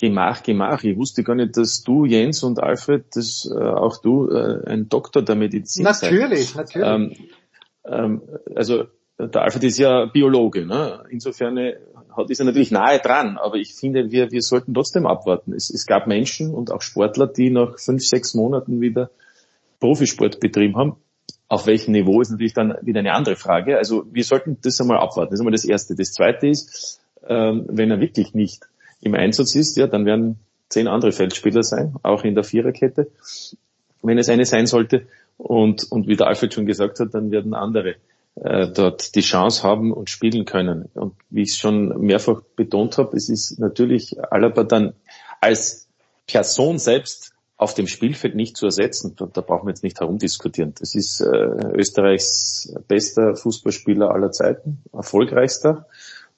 Gemach, 0.00 0.42
Gemach. 0.42 0.82
Ich 0.82 0.96
wusste 0.96 1.22
gar 1.22 1.34
nicht, 1.36 1.56
dass 1.56 1.82
du, 1.82 2.04
Jens 2.04 2.42
und 2.42 2.60
Alfred, 2.62 3.04
dass 3.14 3.50
äh, 3.50 3.58
auch 3.58 4.02
du 4.02 4.28
äh, 4.28 4.68
ein 4.68 4.88
Doktor 4.88 5.22
der 5.22 5.36
Medizin 5.36 5.84
Natürlich, 5.84 6.50
seid. 6.50 6.74
natürlich. 6.74 6.88
Ähm, 6.88 7.28
ähm, 7.86 8.22
also 8.54 8.84
der 9.18 9.42
Alfred 9.42 9.64
ist 9.64 9.78
ja 9.78 10.06
Biologe. 10.06 10.66
Ne? 10.66 11.04
Insofern 11.10 11.58
hat, 12.16 12.30
ist 12.30 12.40
er 12.40 12.46
natürlich 12.46 12.70
nahe 12.70 12.98
dran, 12.98 13.38
aber 13.38 13.56
ich 13.56 13.74
finde, 13.74 14.10
wir, 14.10 14.30
wir 14.30 14.42
sollten 14.42 14.74
trotzdem 14.74 15.06
abwarten. 15.06 15.52
Es, 15.52 15.70
es 15.70 15.86
gab 15.86 16.06
Menschen 16.06 16.52
und 16.52 16.70
auch 16.70 16.82
Sportler, 16.82 17.26
die 17.26 17.50
nach 17.50 17.78
fünf, 17.78 18.02
sechs 18.02 18.34
Monaten 18.34 18.80
wieder 18.80 19.10
Profisport 19.80 20.40
betrieben 20.40 20.76
haben. 20.76 20.96
Auf 21.48 21.66
welchem 21.66 21.92
Niveau 21.92 22.20
ist 22.20 22.30
natürlich 22.30 22.54
dann 22.54 22.74
wieder 22.82 23.00
eine 23.00 23.12
andere 23.12 23.36
Frage. 23.36 23.76
Also 23.76 24.04
wir 24.10 24.24
sollten 24.24 24.58
das 24.62 24.80
einmal 24.80 24.98
abwarten. 24.98 25.30
Das 25.30 25.34
ist 25.34 25.40
einmal 25.40 25.52
das 25.52 25.64
Erste. 25.64 25.94
Das 25.94 26.12
Zweite 26.12 26.48
ist, 26.48 27.00
ähm, 27.26 27.66
wenn 27.68 27.90
er 27.90 28.00
wirklich 28.00 28.34
nicht 28.34 28.64
im 29.00 29.14
Einsatz 29.14 29.54
ist, 29.54 29.76
ja, 29.76 29.86
dann 29.86 30.06
werden 30.06 30.38
zehn 30.68 30.88
andere 30.88 31.12
Feldspieler 31.12 31.62
sein, 31.62 31.94
auch 32.02 32.24
in 32.24 32.34
der 32.34 32.42
Viererkette, 32.42 33.08
wenn 34.02 34.18
es 34.18 34.28
eine 34.28 34.44
sein 34.44 34.66
sollte. 34.66 35.06
Und, 35.36 35.90
und 35.90 36.08
wie 36.08 36.16
der 36.16 36.28
Alfred 36.28 36.54
schon 36.54 36.66
gesagt 36.66 37.00
hat, 37.00 37.12
dann 37.12 37.30
werden 37.30 37.54
andere 37.54 37.96
äh, 38.36 38.68
dort 38.68 39.14
die 39.14 39.20
Chance 39.20 39.62
haben 39.62 39.92
und 39.92 40.10
spielen 40.10 40.44
können. 40.44 40.88
Und 40.94 41.14
wie 41.30 41.42
ich 41.42 41.50
es 41.50 41.58
schon 41.58 42.00
mehrfach 42.00 42.42
betont 42.56 42.98
habe, 42.98 43.16
es 43.16 43.28
ist 43.28 43.58
natürlich 43.58 44.16
Alaba 44.30 44.64
dann 44.64 44.94
als 45.40 45.88
Person 46.26 46.78
selbst 46.78 47.32
auf 47.56 47.74
dem 47.74 47.86
Spielfeld 47.86 48.34
nicht 48.34 48.56
zu 48.56 48.66
ersetzen. 48.66 49.14
Da, 49.16 49.26
da 49.32 49.40
brauchen 49.40 49.66
wir 49.66 49.70
jetzt 49.70 49.84
nicht 49.84 50.00
herumdiskutieren. 50.00 50.74
Das 50.78 50.94
ist 50.94 51.20
äh, 51.20 51.26
Österreichs 51.26 52.74
bester 52.88 53.36
Fußballspieler 53.36 54.10
aller 54.10 54.32
Zeiten, 54.32 54.82
erfolgreichster 54.92 55.86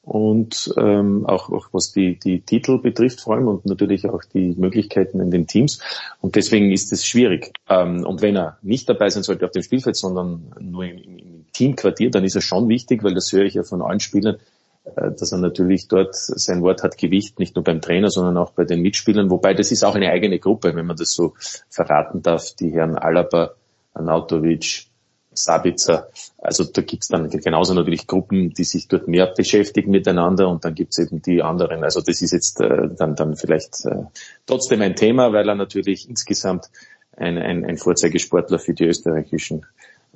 und 0.07 0.73
ähm, 0.77 1.27
auch, 1.27 1.51
auch 1.51 1.69
was 1.73 1.91
die, 1.91 2.17
die 2.17 2.41
Titel 2.41 2.79
betrifft 2.79 3.23
vor 3.23 3.35
allem 3.35 3.49
und 3.49 3.67
natürlich 3.67 4.09
auch 4.09 4.23
die 4.23 4.55
Möglichkeiten 4.57 5.19
in 5.19 5.33
den 5.33 5.49
Teams. 5.49 5.81
Und 6.21 6.37
deswegen 6.37 6.71
ist 6.71 6.93
es 6.93 7.05
schwierig. 7.05 7.53
Ähm, 7.69 8.07
und 8.07 8.23
wenn 8.23 8.37
er 8.37 8.59
nicht 8.63 8.89
dabei 8.89 9.11
sein 9.11 9.25
sollte 9.25 9.45
auf 9.47 9.51
dem 9.51 9.63
Spielfeld, 9.63 9.97
sondern 9.97 10.55
nur 10.61 10.85
im, 10.85 10.99
im 10.99 11.36
Teamquartier, 11.57 12.11
dann 12.11 12.25
ist 12.25 12.35
er 12.35 12.43
schon 12.43 12.69
wichtig, 12.69 13.03
weil 13.03 13.15
das 13.15 13.33
höre 13.33 13.45
ich 13.45 13.55
ja 13.55 13.63
von 13.63 13.83
allen 13.83 14.01
Spielern, 14.01 14.37
äh, 14.85 15.11
dass 15.13 15.33
er 15.33 15.39
natürlich 15.39 15.89
dort 15.89 16.15
sein 16.15 16.63
Wort 16.63 16.83
hat 16.83 16.99
Gewicht, 16.99 17.39
nicht 17.39 17.57
nur 17.57 17.65
beim 17.65 17.81
Trainer, 17.81 18.11
sondern 18.11 18.37
auch 18.37 18.51
bei 18.51 18.65
den 18.65 18.83
Mitspielern. 18.83 19.31
Wobei 19.31 19.55
das 19.55 19.73
ist 19.73 19.85
auch 19.85 19.95
eine 19.95 20.11
eigene 20.11 20.39
Gruppe, 20.39 20.75
wenn 20.75 20.87
man 20.87 20.97
das 20.97 21.13
so 21.13 21.35
verraten 21.69 22.23
darf. 22.23 22.55
Die 22.61 22.73
Herren 22.73 22.97
Alaba, 22.97 23.53
Anautovic, 23.95 24.87
Sabitzer. 25.33 26.09
Also 26.39 26.65
da 26.65 26.83
gibt's 26.83 27.09
dann 27.09 27.29
genauso 27.29 27.75
natürlich 27.75 28.07
Gruppen, 28.07 28.51
die 28.51 28.65
sich 28.65 28.89
dort 28.89 29.09
mehr 29.09 29.27
beschäftigen 29.27 29.91
miteinander 29.91 30.49
und 30.49 30.65
dann 30.65 30.75
gibt's 30.75 30.99
eben 30.99 31.23
die 31.23 31.43
anderen. 31.43 31.85
Also 31.85 32.01
das 32.01 32.23
ist 32.23 32.33
jetzt 32.33 32.61
äh, 32.61 32.89
dann, 32.97 33.15
dann 33.15 33.37
vielleicht 33.37 33.85
äh, 33.85 34.05
trotzdem 34.47 34.81
ein 34.83 34.97
Thema, 34.97 35.33
weil 35.33 35.49
er 35.49 35.55
natürlich 35.55 36.09
insgesamt 36.09 36.71
ein, 37.17 37.39
ein, 37.39 37.65
ein 37.65 37.79
Vorzeigesportler 37.79 38.59
für 38.59 38.75
die 38.75 38.85
österreichischen 38.85 39.67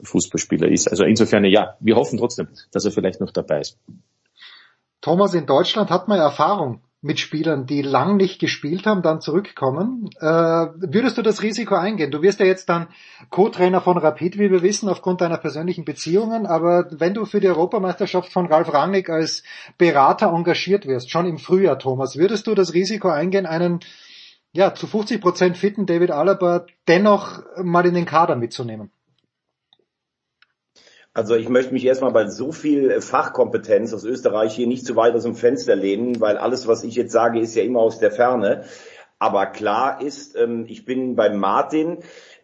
Fußballspieler 0.02 0.68
ist. 0.68 0.88
Also 0.88 1.04
insofern 1.04 1.44
ja, 1.44 1.76
wir 1.80 1.96
hoffen 1.96 2.18
trotzdem, 2.18 2.48
dass 2.72 2.84
er 2.84 2.90
vielleicht 2.90 3.20
noch 3.20 3.30
dabei 3.30 3.60
ist. 3.60 3.78
Thomas, 5.00 5.34
in 5.34 5.46
Deutschland 5.46 5.90
hat 5.90 6.08
man 6.08 6.18
Erfahrung 6.18 6.82
mit 7.02 7.18
Spielern, 7.18 7.64
die 7.64 7.80
lang 7.80 8.16
nicht 8.16 8.38
gespielt 8.38 8.84
haben, 8.84 9.00
dann 9.00 9.22
zurückkommen. 9.22 10.10
Äh, 10.20 10.26
würdest 10.26 11.16
du 11.16 11.22
das 11.22 11.42
Risiko 11.42 11.74
eingehen? 11.74 12.10
Du 12.10 12.20
wirst 12.20 12.40
ja 12.40 12.46
jetzt 12.46 12.68
dann 12.68 12.88
Co-Trainer 13.30 13.80
von 13.80 13.96
Rapid, 13.96 14.38
wie 14.38 14.50
wir 14.50 14.62
wissen, 14.62 14.88
aufgrund 14.88 15.22
deiner 15.22 15.38
persönlichen 15.38 15.86
Beziehungen. 15.86 16.46
Aber 16.46 16.88
wenn 16.90 17.14
du 17.14 17.24
für 17.24 17.40
die 17.40 17.48
Europameisterschaft 17.48 18.30
von 18.30 18.46
Ralf 18.46 18.72
Rangnick 18.74 19.08
als 19.08 19.42
Berater 19.78 20.26
engagiert 20.26 20.86
wirst, 20.86 21.10
schon 21.10 21.26
im 21.26 21.38
Frühjahr, 21.38 21.78
Thomas, 21.78 22.16
würdest 22.16 22.46
du 22.46 22.54
das 22.54 22.74
Risiko 22.74 23.08
eingehen, 23.08 23.46
einen 23.46 23.80
ja, 24.52 24.74
zu 24.74 24.86
50 24.86 25.22
Prozent 25.22 25.56
fitten 25.56 25.86
David 25.86 26.10
Alaba 26.10 26.66
dennoch 26.86 27.42
mal 27.62 27.86
in 27.86 27.94
den 27.94 28.04
Kader 28.04 28.36
mitzunehmen? 28.36 28.90
Also 31.12 31.34
ich 31.34 31.48
möchte 31.48 31.72
mich 31.72 31.84
erstmal 31.84 32.12
bei 32.12 32.28
so 32.28 32.52
viel 32.52 33.00
Fachkompetenz 33.00 33.92
aus 33.92 34.04
Österreich 34.04 34.54
hier 34.54 34.68
nicht 34.68 34.86
zu 34.86 34.94
weit 34.94 35.14
aus 35.14 35.24
dem 35.24 35.34
Fenster 35.34 35.74
lehnen, 35.74 36.20
weil 36.20 36.36
alles, 36.36 36.68
was 36.68 36.84
ich 36.84 36.94
jetzt 36.94 37.12
sage, 37.12 37.40
ist 37.40 37.56
ja 37.56 37.64
immer 37.64 37.80
aus 37.80 37.98
der 37.98 38.12
Ferne. 38.12 38.64
Aber 39.18 39.46
klar 39.46 40.00
ist, 40.00 40.36
ähm, 40.36 40.66
ich 40.68 40.84
bin 40.84 41.16
bei 41.16 41.28
Martin, 41.28 41.98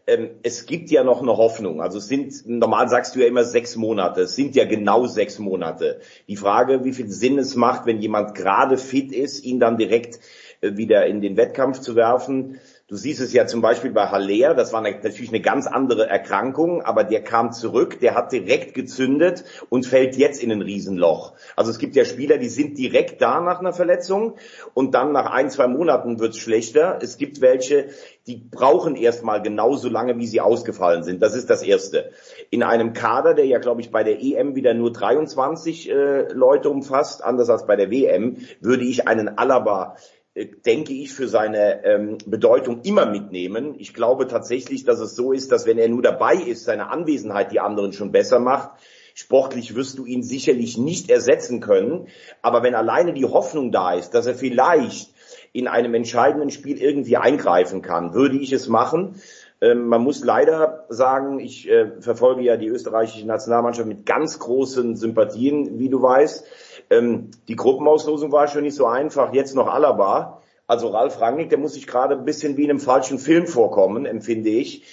ähm, 0.09 0.31
es 0.43 0.67
gibt 0.67 0.91
ja 0.91 1.05
noch 1.05 1.23
eine 1.23 1.37
Hoffnung. 1.37 1.81
Also 1.81 1.99
es 1.99 2.09
sind, 2.09 2.47
normal 2.47 2.89
sagst 2.89 3.15
du 3.15 3.21
ja 3.21 3.27
immer 3.27 3.45
sechs 3.45 3.77
Monate. 3.77 4.23
Es 4.23 4.35
sind 4.35 4.57
ja 4.57 4.65
genau 4.65 5.07
sechs 5.07 5.39
Monate. 5.39 6.01
Die 6.29 6.37
Frage, 6.37 6.85
wie 6.85 6.93
viel 6.93 7.09
Sinn 7.09 7.39
es 7.39 7.55
macht, 7.55 7.87
wenn 7.87 8.01
jemand 8.01 8.35
gerade 8.35 8.79
fit 8.79 9.13
ist, 9.13 9.45
ihn 9.45 9.61
dann 9.61 9.79
direkt 9.79 10.19
äh, 10.61 10.77
wieder 10.77 11.07
in 11.07 11.21
den 11.21 11.37
Wettkampf 11.37 11.81
zu 11.81 11.95
werfen. 11.95 12.61
Du 12.89 12.95
siehst 12.95 13.21
es 13.21 13.33
ja 13.33 13.49
zum 13.49 13.63
Beispiel 13.63 13.91
bei 13.91 14.07
Haller, 14.07 14.55
das 14.55 14.73
war 14.73 14.81
natürlich 14.81 15.31
eine 15.31 15.41
ganz 15.41 15.67
andere 15.67 16.09
Erkrankung, 16.09 16.83
aber 16.83 17.03
der 17.03 17.21
kam 17.21 17.51
zurück, 17.51 17.99
der 17.99 18.15
hat 18.15 18.31
direkt 18.31 18.75
gezündet 18.75 19.43
und 19.71 19.87
fällt 19.87 20.15
jetzt 20.15 20.41
in 20.41 20.53
ein 20.53 20.63
Riesenloch. 20.63 21.33
Also 21.57 21.73
es 21.73 21.81
gibt 21.81 21.97
ja 21.97 22.05
Spieler, 22.05 22.39
die 22.39 22.49
sind 22.49 22.79
direkt 22.79 23.21
da 23.21 23.41
nach 23.41 23.59
einer 23.59 23.73
Verletzung 23.73 24.37
und 24.73 24.95
dann 24.95 25.11
nach 25.11 25.29
ein, 25.33 25.51
zwei 25.51 25.67
Monaten 25.67 26.21
wird's 26.21 26.39
schlechter. 26.39 27.01
Es 27.03 27.19
gibt 27.19 27.41
welche, 27.41 27.89
die 28.29 28.37
brauchen 28.37 28.95
erstmal 28.95 29.43
genauso 29.43 29.89
lange, 29.89 30.17
wie 30.19 30.27
sie 30.29 30.41
ausgefallen 30.41 31.03
sind. 31.03 31.21
Das 31.23 31.35
ist 31.35 31.51
das 31.51 31.65
Erste. 31.65 32.13
In 32.51 32.63
einem 32.63 32.93
Kader, 32.93 33.35
der 33.35 33.47
ja, 33.47 33.59
glaube 33.59 33.81
ich, 33.81 33.91
bei 33.91 34.05
der 34.05 34.23
EM 34.23 34.55
wieder 34.55 34.75
nur 34.75 34.93
23 34.93 35.91
äh, 35.91 36.33
Leute 36.33 36.71
umfasst, 36.71 37.25
anders 37.25 37.51
als 37.51 37.67
bei 37.67 37.75
der 37.75 37.91
WM, 37.91 38.37
würde 38.61 38.85
ich 38.85 39.09
einen 39.09 39.39
Alaba 39.39 39.97
denke 40.37 40.93
ich, 40.93 41.15
für 41.15 41.29
seine 41.29 41.85
ähm, 41.85 42.19
Bedeutung 42.27 42.83
immer 42.83 43.07
mitnehmen. 43.07 43.75
Ich 43.79 43.95
glaube 43.95 44.27
tatsächlich, 44.27 44.85
dass 44.85 45.01
es 45.01 45.17
so 45.17 45.33
ist, 45.33 45.51
dass 45.51 45.67
wenn 45.67 45.79
er 45.79 45.89
nur 45.89 46.03
dabei 46.03 46.35
ist, 46.35 46.65
seine 46.65 46.91
Anwesenheit 46.91 47.53
die 47.53 47.61
anderen 47.61 47.95
schon 47.95 48.13
besser 48.13 48.39
macht. 48.39 48.71
Sportlich 49.15 49.75
wirst 49.75 49.97
du 49.99 50.05
ihn 50.05 50.23
sicherlich 50.23 50.77
nicht 50.77 51.09
ersetzen 51.09 51.61
können, 51.61 52.09
aber 52.43 52.63
wenn 52.63 52.75
alleine 52.75 53.15
die 53.15 53.25
Hoffnung 53.25 53.73
da 53.73 53.95
ist, 53.95 54.11
dass 54.11 54.27
er 54.27 54.35
vielleicht 54.35 55.15
in 55.55 55.69
einem 55.69 55.95
entscheidenden 55.95 56.51
Spiel 56.51 56.83
irgendwie 56.83 57.17
eingreifen 57.17 57.81
kann, 57.81 58.13
würde 58.13 58.37
ich 58.37 58.53
es 58.53 58.69
machen. 58.69 59.19
Ähm, 59.63 59.89
man 59.89 60.03
muss 60.03 60.23
leider 60.23 60.85
sagen, 60.91 61.41
ich 61.41 61.67
äh, 61.67 61.93
verfolge 62.01 62.43
ja 62.43 62.59
die 62.59 62.69
österreichische 62.69 63.27
Nationalmannschaft 63.27 63.89
mit 63.89 64.05
ganz 64.05 64.39
großen 64.39 64.97
Sympathien, 64.97 65.79
wie 65.79 65.89
du 65.89 66.03
weißt. 66.03 66.45
Ähm, 66.91 67.31
die 67.49 67.57
Gruppenauslosung 67.57 68.33
war 68.33 68.49
schon 68.49 68.63
nicht 68.63 68.77
so 68.77 68.87
einfach, 68.87 69.33
jetzt 69.33 69.55
noch 69.55 69.69
Alaba. 69.69 70.43
Also 70.67 70.89
Ralf 70.89 71.21
Rangnick, 71.21 71.49
der 71.49 71.59
muss 71.59 71.75
sich 71.75 71.87
gerade 71.87 72.17
ein 72.17 72.25
bisschen 72.25 72.57
wie 72.57 72.65
in 72.65 72.71
einem 72.71 72.81
falschen 72.81 73.19
Film 73.19 73.47
vorkommen, 73.47 74.05
empfinde 74.05 74.51
ich. 74.51 74.85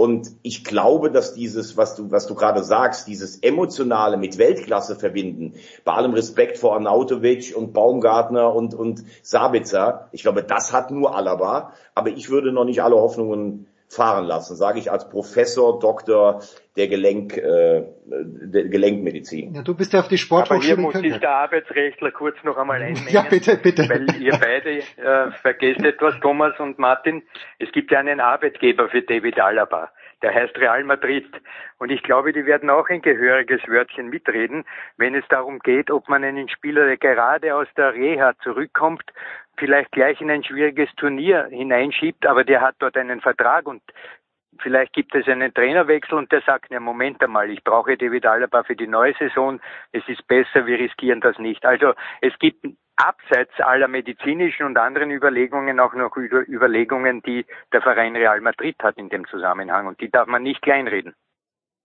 Und 0.00 0.30
ich 0.40 0.64
glaube, 0.64 1.10
dass 1.10 1.34
dieses, 1.34 1.76
was 1.76 1.94
du, 1.94 2.10
was 2.10 2.26
du 2.26 2.34
gerade 2.34 2.64
sagst, 2.64 3.06
dieses 3.06 3.42
emotionale 3.42 4.16
mit 4.16 4.38
Weltklasse 4.38 4.96
verbinden, 4.96 5.54
bei 5.84 5.92
allem 5.92 6.14
Respekt 6.14 6.56
vor 6.56 6.72
Arnautovic 6.72 7.54
und 7.54 7.74
Baumgartner 7.74 8.54
und, 8.54 8.72
und 8.72 9.04
Sabitzer, 9.22 10.08
ich 10.12 10.22
glaube, 10.22 10.42
das 10.42 10.72
hat 10.72 10.90
nur 10.90 11.14
Alaba. 11.14 11.74
Aber 11.94 12.08
ich 12.08 12.30
würde 12.30 12.50
noch 12.50 12.64
nicht 12.64 12.82
alle 12.82 12.96
Hoffnungen 12.96 13.66
fahren 13.90 14.24
lassen, 14.24 14.54
sage 14.54 14.78
ich 14.78 14.90
als 14.90 15.08
Professor, 15.08 15.78
Doktor 15.80 16.40
der 16.76 16.86
Gelenk, 16.86 17.36
äh, 17.36 17.82
der 18.06 18.68
Gelenkmedizin. 18.68 19.54
Ja, 19.54 19.62
du 19.62 19.74
bist 19.74 19.92
ja 19.92 20.00
auf 20.00 20.08
die 20.08 20.18
Sporthochschule. 20.18 20.74
Aber 20.74 20.92
hier 20.92 21.00
muss 21.02 21.12
sich 21.12 21.20
der 21.20 21.34
Arbeitsrechtler 21.34 22.12
kurz 22.12 22.36
noch 22.44 22.56
einmal 22.56 22.80
einmengen. 22.80 23.08
Ja, 23.10 23.22
bitte, 23.28 23.56
bitte. 23.56 23.88
Weil 23.88 24.06
ihr 24.20 24.38
beide 24.40 24.78
äh, 24.78 25.32
vergesst 25.42 25.84
etwas, 25.84 26.14
Thomas 26.20 26.58
und 26.60 26.78
Martin. 26.78 27.22
Es 27.58 27.70
gibt 27.72 27.90
ja 27.90 27.98
einen 27.98 28.20
Arbeitgeber 28.20 28.88
für 28.88 29.02
David 29.02 29.40
Alaba. 29.40 29.90
Der 30.22 30.34
heißt 30.34 30.56
Real 30.58 30.84
Madrid. 30.84 31.26
Und 31.78 31.90
ich 31.90 32.02
glaube, 32.02 32.32
die 32.32 32.44
werden 32.44 32.70
auch 32.70 32.88
ein 32.88 33.02
gehöriges 33.02 33.60
Wörtchen 33.66 34.08
mitreden, 34.10 34.64
wenn 34.98 35.14
es 35.14 35.24
darum 35.30 35.60
geht, 35.60 35.90
ob 35.90 36.08
man 36.08 36.22
einen 36.22 36.48
Spieler, 36.48 36.84
der 36.86 36.98
gerade 36.98 37.54
aus 37.56 37.66
der 37.76 37.94
Reha 37.94 38.34
zurückkommt, 38.42 39.04
vielleicht 39.56 39.92
gleich 39.92 40.20
in 40.20 40.30
ein 40.30 40.44
schwieriges 40.44 40.88
Turnier 40.96 41.46
hineinschiebt, 41.50 42.26
aber 42.26 42.44
der 42.44 42.60
hat 42.60 42.76
dort 42.78 42.96
einen 42.96 43.20
Vertrag 43.20 43.66
und 43.66 43.82
vielleicht 44.58 44.92
gibt 44.92 45.14
es 45.14 45.26
einen 45.28 45.52
Trainerwechsel 45.54 46.16
und 46.16 46.32
der 46.32 46.42
sagt, 46.42 46.70
ja 46.70 46.80
Moment 46.80 47.22
einmal, 47.22 47.50
ich 47.50 47.62
brauche 47.62 47.96
David 47.96 48.26
Alaba 48.26 48.62
für 48.62 48.76
die 48.76 48.86
neue 48.86 49.14
Saison, 49.14 49.60
es 49.92 50.06
ist 50.08 50.26
besser, 50.26 50.66
wir 50.66 50.78
riskieren 50.78 51.20
das 51.20 51.38
nicht. 51.38 51.64
Also 51.64 51.94
es 52.20 52.36
gibt 52.38 52.66
abseits 52.96 53.58
aller 53.60 53.88
medizinischen 53.88 54.66
und 54.66 54.76
anderen 54.76 55.10
Überlegungen 55.10 55.80
auch 55.80 55.94
noch 55.94 56.16
Überlegungen, 56.16 57.22
die 57.22 57.46
der 57.72 57.80
Verein 57.80 58.16
Real 58.16 58.40
Madrid 58.40 58.76
hat 58.82 58.98
in 58.98 59.08
dem 59.08 59.26
Zusammenhang 59.26 59.86
und 59.86 60.00
die 60.00 60.10
darf 60.10 60.26
man 60.26 60.42
nicht 60.42 60.62
kleinreden. 60.62 61.14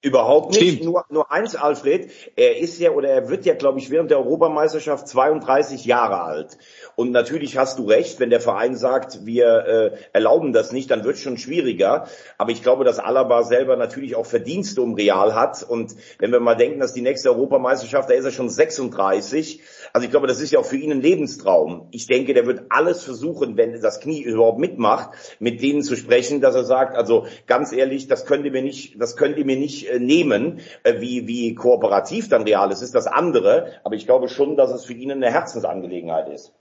Überhaupt 0.02 0.52
nicht. 0.52 0.84
Nur, 0.84 1.04
nur 1.10 1.32
eins, 1.32 1.56
Alfred. 1.56 2.12
Er 2.36 2.60
ist 2.60 2.80
ja 2.80 2.92
oder 2.92 3.10
er 3.10 3.28
wird 3.28 3.46
ja, 3.46 3.56
glaube 3.56 3.80
ich, 3.80 3.90
während 3.90 4.12
der 4.12 4.20
Europameisterschaft 4.20 5.08
32 5.08 5.86
Jahre 5.86 6.22
alt. 6.22 6.60
Und 6.96 7.10
natürlich 7.12 7.58
hast 7.58 7.80
du 7.80 7.86
recht, 7.86 8.20
wenn 8.20 8.30
der 8.30 8.40
Verein 8.40 8.76
sagt, 8.76 9.26
wir 9.26 9.48
äh, 9.48 9.98
erlauben 10.14 10.54
das 10.54 10.72
nicht, 10.72 10.92
dann 10.92 11.04
wird 11.04 11.16
es 11.16 11.22
schon 11.22 11.40
schwieriger. 11.40 12.08
Aber 12.38 12.52
ich 12.52 12.62
glaube, 12.62 12.84
dass 12.84 13.00
Alaba 13.00 13.42
selber 13.44 13.78
natürlich 13.78 14.16
auch 14.16 14.28
Verdienste 14.28 14.84
um 14.84 14.94
Real 14.94 15.34
hat. 15.34 15.64
Und 15.64 15.96
wenn 16.20 16.32
wir 16.32 16.40
mal 16.40 16.56
denken, 16.56 16.80
dass 16.80 16.94
die 16.94 17.02
nächste 17.02 17.32
Europameisterschaft, 17.32 18.08
da 18.08 18.14
ist 18.14 18.26
er 18.26 18.32
schon 18.32 18.50
36. 18.50 19.62
Also 19.96 20.04
ich 20.04 20.12
glaube, 20.12 20.28
das 20.28 20.42
ist 20.42 20.52
ja 20.52 20.60
auch 20.60 20.66
für 20.66 20.76
ihn 20.76 20.92
ein 20.92 21.00
Lebenstraum. 21.00 21.88
Ich 21.92 22.06
denke, 22.06 22.34
der 22.34 22.46
wird 22.46 22.64
alles 22.68 23.06
versuchen, 23.06 23.56
wenn 23.56 23.80
das 23.80 24.02
Knie 24.02 24.24
überhaupt 24.24 24.60
mitmacht, 24.60 25.12
mit 25.40 25.62
denen 25.62 25.84
zu 25.84 25.96
sprechen, 25.96 26.42
dass 26.42 26.54
er 26.54 26.66
sagt, 26.66 26.98
also 26.98 27.28
ganz 27.48 27.72
ehrlich, 27.72 28.10
das 28.10 28.26
könnt 28.26 28.44
ihr 28.44 28.52
mir 28.52 28.62
nicht, 28.62 29.02
das 29.02 29.16
könnt 29.16 29.38
ihr 29.38 29.46
mir 29.46 29.56
nicht 29.56 29.88
äh, 29.90 30.00
nehmen, 30.00 30.60
äh, 30.84 31.00
wie, 31.00 31.28
wie 31.28 31.56
kooperativ 31.56 32.28
dann 32.28 32.44
real 32.44 32.74
ist, 32.74 32.82
ist 32.82 32.94
das 32.94 33.08
andere. 33.08 33.80
Aber 33.86 33.96
ich 33.96 34.06
glaube 34.06 34.28
schon, 34.28 34.58
dass 34.58 34.74
es 34.74 34.84
für 34.84 34.92
ihn 34.92 35.14
eine 35.14 35.32
Herzensangelegenheit 35.32 36.28
ist. 36.28 36.52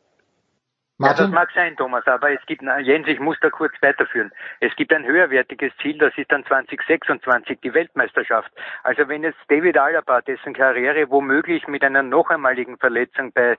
Ja, 0.99 1.13
das 1.13 1.29
mag 1.31 1.51
sein, 1.53 1.77
Thomas, 1.77 2.07
aber 2.07 2.31
es 2.31 2.41
gibt, 2.47 2.63
Jens, 2.63 3.09
ich 3.09 3.19
muss 3.19 3.37
da 3.41 3.51
kurz 3.51 3.75
weiterführen. 3.81 4.31
Es 4.61 4.75
gibt 4.77 4.93
ein 4.93 5.05
höherwertiges 5.05 5.73
Ziel, 5.83 5.99
das 5.99 6.17
ist 6.17 6.31
dann 6.31 6.45
2026 6.47 7.59
die 7.63 7.75
Weltmeisterschaft. 7.75 8.53
Also 8.85 9.09
wenn 9.09 9.25
jetzt 9.25 9.39
David 9.49 9.77
Alaba, 9.77 10.21
dessen 10.21 10.55
Karriere 10.55 11.11
womöglich 11.11 11.67
mit 11.67 11.83
einer 11.83 12.05
noch 12.05 12.31
einmaligen 12.31 12.79
Verletzung 12.79 13.33
bei 13.33 13.57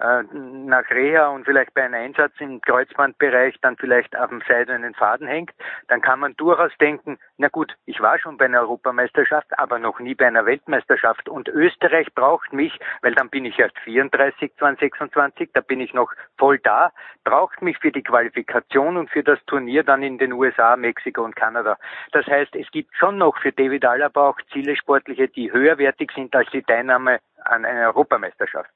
äh, 0.00 0.22
nach 0.32 0.88
Reha 0.90 1.28
und 1.28 1.44
vielleicht 1.44 1.74
bei 1.74 1.84
einem 1.84 1.94
Einsatz 1.94 2.32
im 2.38 2.60
Kreuzbandbereich 2.60 3.56
dann 3.62 3.76
vielleicht 3.76 4.16
auf 4.16 4.30
dem 4.30 4.42
seidenen 4.46 4.94
Faden 4.94 5.26
hängt, 5.26 5.50
dann 5.88 6.00
kann 6.00 6.20
man 6.20 6.36
durchaus 6.36 6.72
denken, 6.80 7.18
na 7.36 7.48
gut, 7.48 7.74
ich 7.86 8.00
war 8.00 8.18
schon 8.18 8.36
bei 8.36 8.44
einer 8.44 8.60
Europameisterschaft, 8.60 9.58
aber 9.58 9.78
noch 9.78 9.98
nie 9.98 10.14
bei 10.14 10.26
einer 10.26 10.46
Weltmeisterschaft 10.46 11.28
und 11.28 11.48
Österreich 11.48 12.14
braucht 12.14 12.52
mich, 12.52 12.78
weil 13.02 13.14
dann 13.14 13.28
bin 13.28 13.44
ich 13.44 13.58
erst 13.58 13.78
34, 13.80 14.54
2026, 14.56 15.50
da 15.52 15.60
bin 15.60 15.80
ich 15.80 15.92
noch 15.94 16.12
voll 16.36 16.58
da, 16.58 16.92
braucht 17.24 17.60
mich 17.62 17.78
für 17.78 17.92
die 17.92 18.02
Qualifikation 18.02 18.96
und 18.96 19.10
für 19.10 19.22
das 19.22 19.38
Turnier 19.46 19.82
dann 19.82 20.02
in 20.02 20.18
den 20.18 20.32
USA, 20.32 20.76
Mexiko 20.76 21.24
und 21.24 21.36
Kanada. 21.36 21.76
Das 22.12 22.26
heißt, 22.26 22.54
es 22.54 22.70
gibt 22.70 22.94
schon 22.96 23.18
noch 23.18 23.36
für 23.38 23.52
David 23.52 23.84
Alaba 23.84 24.28
auch 24.28 24.38
Ziele 24.52 24.76
sportliche, 24.76 25.28
die 25.28 25.52
höherwertig 25.52 26.12
sind 26.14 26.34
als 26.34 26.48
die 26.50 26.62
Teilnahme 26.62 27.18
an 27.44 27.64
einer 27.64 27.88
Europameisterschaft. 27.88 28.70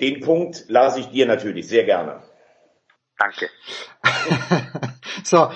Den 0.00 0.20
Punkt 0.20 0.64
lasse 0.68 1.00
ich 1.00 1.08
dir 1.08 1.26
natürlich 1.26 1.68
sehr 1.68 1.84
gerne. 1.84 2.22
Danke. 3.18 3.48
so, 5.24 5.50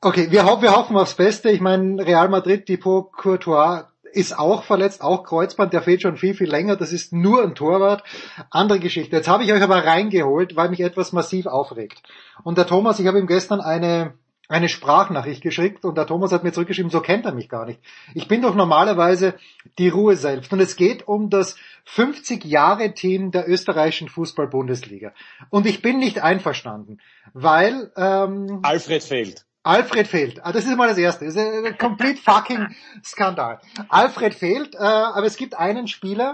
okay, 0.00 0.30
wir, 0.30 0.44
ho 0.44 0.60
wir 0.60 0.76
hoffen 0.76 0.96
aufs 0.96 1.14
Beste. 1.14 1.50
Ich 1.50 1.60
meine, 1.60 2.04
Real 2.04 2.28
Madrid, 2.28 2.68
Depot 2.68 3.10
Courtois 3.12 3.84
ist 4.12 4.38
auch 4.38 4.64
verletzt, 4.64 5.02
auch 5.02 5.24
Kreuzband, 5.24 5.72
der 5.72 5.82
fehlt 5.82 6.02
schon 6.02 6.16
viel, 6.16 6.34
viel 6.34 6.50
länger. 6.50 6.76
Das 6.76 6.92
ist 6.92 7.12
nur 7.12 7.42
ein 7.42 7.54
Torwart. 7.54 8.02
Andere 8.50 8.80
Geschichte. 8.80 9.16
Jetzt 9.16 9.28
habe 9.28 9.44
ich 9.44 9.52
euch 9.52 9.62
aber 9.62 9.84
reingeholt, 9.84 10.56
weil 10.56 10.70
mich 10.70 10.80
etwas 10.80 11.12
massiv 11.12 11.46
aufregt. 11.46 12.02
Und 12.42 12.58
der 12.58 12.66
Thomas, 12.66 12.98
ich 13.00 13.06
habe 13.06 13.18
ihm 13.18 13.26
gestern 13.26 13.60
eine 13.60 14.14
eine 14.48 14.70
Sprachnachricht 14.70 15.42
geschickt 15.42 15.84
und 15.84 15.96
der 15.96 16.06
Thomas 16.06 16.32
hat 16.32 16.42
mir 16.42 16.52
zurückgeschrieben, 16.52 16.90
so 16.90 17.00
kennt 17.00 17.26
er 17.26 17.34
mich 17.34 17.50
gar 17.50 17.66
nicht. 17.66 17.80
Ich 18.14 18.28
bin 18.28 18.40
doch 18.40 18.54
normalerweise 18.54 19.34
die 19.78 19.90
Ruhe 19.90 20.16
selbst. 20.16 20.52
Und 20.52 20.60
es 20.60 20.76
geht 20.76 21.06
um 21.06 21.28
das 21.28 21.56
50-Jahre-Team 21.94 23.30
der 23.30 23.48
österreichischen 23.48 24.08
Fußball-Bundesliga. 24.08 25.12
Und 25.50 25.66
ich 25.66 25.82
bin 25.82 25.98
nicht 25.98 26.22
einverstanden, 26.22 26.98
weil... 27.34 27.92
Ähm, 27.96 28.60
Alfred 28.62 29.02
fehlt. 29.02 29.44
Alfred 29.62 30.06
fehlt. 30.06 30.44
Ah, 30.44 30.52
das 30.52 30.64
ist 30.64 30.76
mal 30.78 30.88
das 30.88 30.96
Erste. 30.96 31.26
Das 31.26 31.34
ist 31.34 31.40
ein 31.40 31.76
complete 31.76 32.18
fucking 32.22 32.74
Skandal. 33.04 33.60
Alfred 33.90 34.34
fehlt, 34.34 34.74
äh, 34.74 34.78
aber 34.78 35.26
es 35.26 35.36
gibt 35.36 35.58
einen 35.58 35.88
Spieler, 35.88 36.32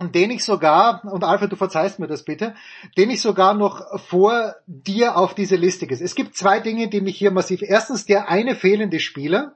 und 0.00 0.14
den 0.14 0.30
ich 0.30 0.44
sogar, 0.44 1.04
und 1.04 1.24
Alfred, 1.24 1.52
du 1.52 1.56
verzeihst 1.56 1.98
mir 1.98 2.06
das 2.06 2.24
bitte, 2.24 2.54
den 2.96 3.10
ich 3.10 3.20
sogar 3.20 3.52
noch 3.52 4.00
vor 4.00 4.56
dir 4.66 5.16
auf 5.16 5.34
diese 5.34 5.56
Liste 5.56 5.86
gesetzt. 5.86 6.10
Es 6.10 6.14
gibt 6.14 6.36
zwei 6.36 6.58
Dinge, 6.58 6.88
die 6.88 7.02
mich 7.02 7.18
hier 7.18 7.30
massiv, 7.30 7.60
erstens 7.60 8.06
der 8.06 8.30
eine 8.30 8.54
fehlende 8.54 8.98
Spieler, 8.98 9.54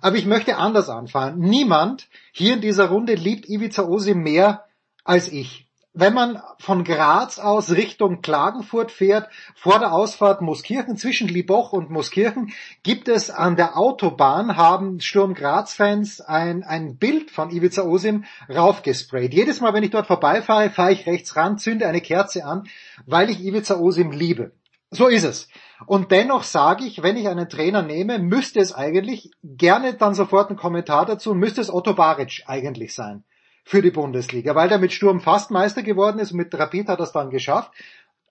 aber 0.00 0.16
ich 0.16 0.24
möchte 0.24 0.56
anders 0.56 0.88
anfangen. 0.88 1.40
Niemand 1.40 2.08
hier 2.32 2.54
in 2.54 2.62
dieser 2.62 2.88
Runde 2.88 3.14
liebt 3.14 3.50
Ivica 3.50 3.82
Osim 3.82 4.22
mehr 4.22 4.64
als 5.04 5.30
ich 5.30 5.68
wenn 5.94 6.14
man 6.14 6.42
von 6.58 6.84
Graz 6.84 7.38
aus 7.38 7.70
Richtung 7.70 8.22
Klagenfurt 8.22 8.90
fährt, 8.90 9.28
vor 9.54 9.78
der 9.78 9.92
Ausfahrt 9.92 10.40
Moskirchen, 10.40 10.96
zwischen 10.96 11.28
Liboch 11.28 11.72
und 11.72 11.90
Moskirchen, 11.90 12.52
gibt 12.82 13.08
es 13.08 13.30
an 13.30 13.56
der 13.56 13.76
Autobahn, 13.76 14.56
haben 14.56 15.00
Sturm 15.00 15.34
Graz-Fans 15.34 16.22
ein, 16.22 16.62
ein 16.62 16.96
Bild 16.96 17.30
von 17.30 17.50
Ivica 17.50 17.82
Osim 17.82 18.24
raufgesprayt. 18.48 19.34
Jedes 19.34 19.60
Mal, 19.60 19.74
wenn 19.74 19.84
ich 19.84 19.90
dort 19.90 20.06
vorbeifahre, 20.06 20.70
fahre 20.70 20.92
ich 20.92 21.06
rechts 21.06 21.36
ran, 21.36 21.58
zünde 21.58 21.86
eine 21.86 22.00
Kerze 22.00 22.44
an, 22.46 22.64
weil 23.04 23.28
ich 23.28 23.44
Ivica 23.44 23.78
Osim 23.78 24.12
liebe. 24.12 24.52
So 24.90 25.08
ist 25.08 25.24
es. 25.24 25.48
Und 25.86 26.10
dennoch 26.10 26.42
sage 26.42 26.84
ich, 26.84 27.02
wenn 27.02 27.16
ich 27.16 27.28
einen 27.28 27.48
Trainer 27.48 27.82
nehme, 27.82 28.18
müsste 28.18 28.60
es 28.60 28.74
eigentlich, 28.74 29.30
gerne 29.42 29.94
dann 29.94 30.14
sofort 30.14 30.50
ein 30.50 30.56
Kommentar 30.56 31.04
dazu, 31.04 31.34
müsste 31.34 31.60
es 31.60 31.72
Otto 31.72 31.94
Baric 31.94 32.44
eigentlich 32.46 32.94
sein 32.94 33.24
für 33.64 33.82
die 33.82 33.90
Bundesliga, 33.90 34.54
weil 34.54 34.68
der 34.68 34.78
mit 34.78 34.92
Sturm 34.92 35.20
fast 35.20 35.50
Meister 35.50 35.82
geworden 35.82 36.18
ist 36.18 36.32
und 36.32 36.38
mit 36.38 36.54
Rapid 36.54 36.88
hat 36.88 37.00
er 37.00 37.04
es 37.04 37.12
dann 37.12 37.30
geschafft. 37.30 37.70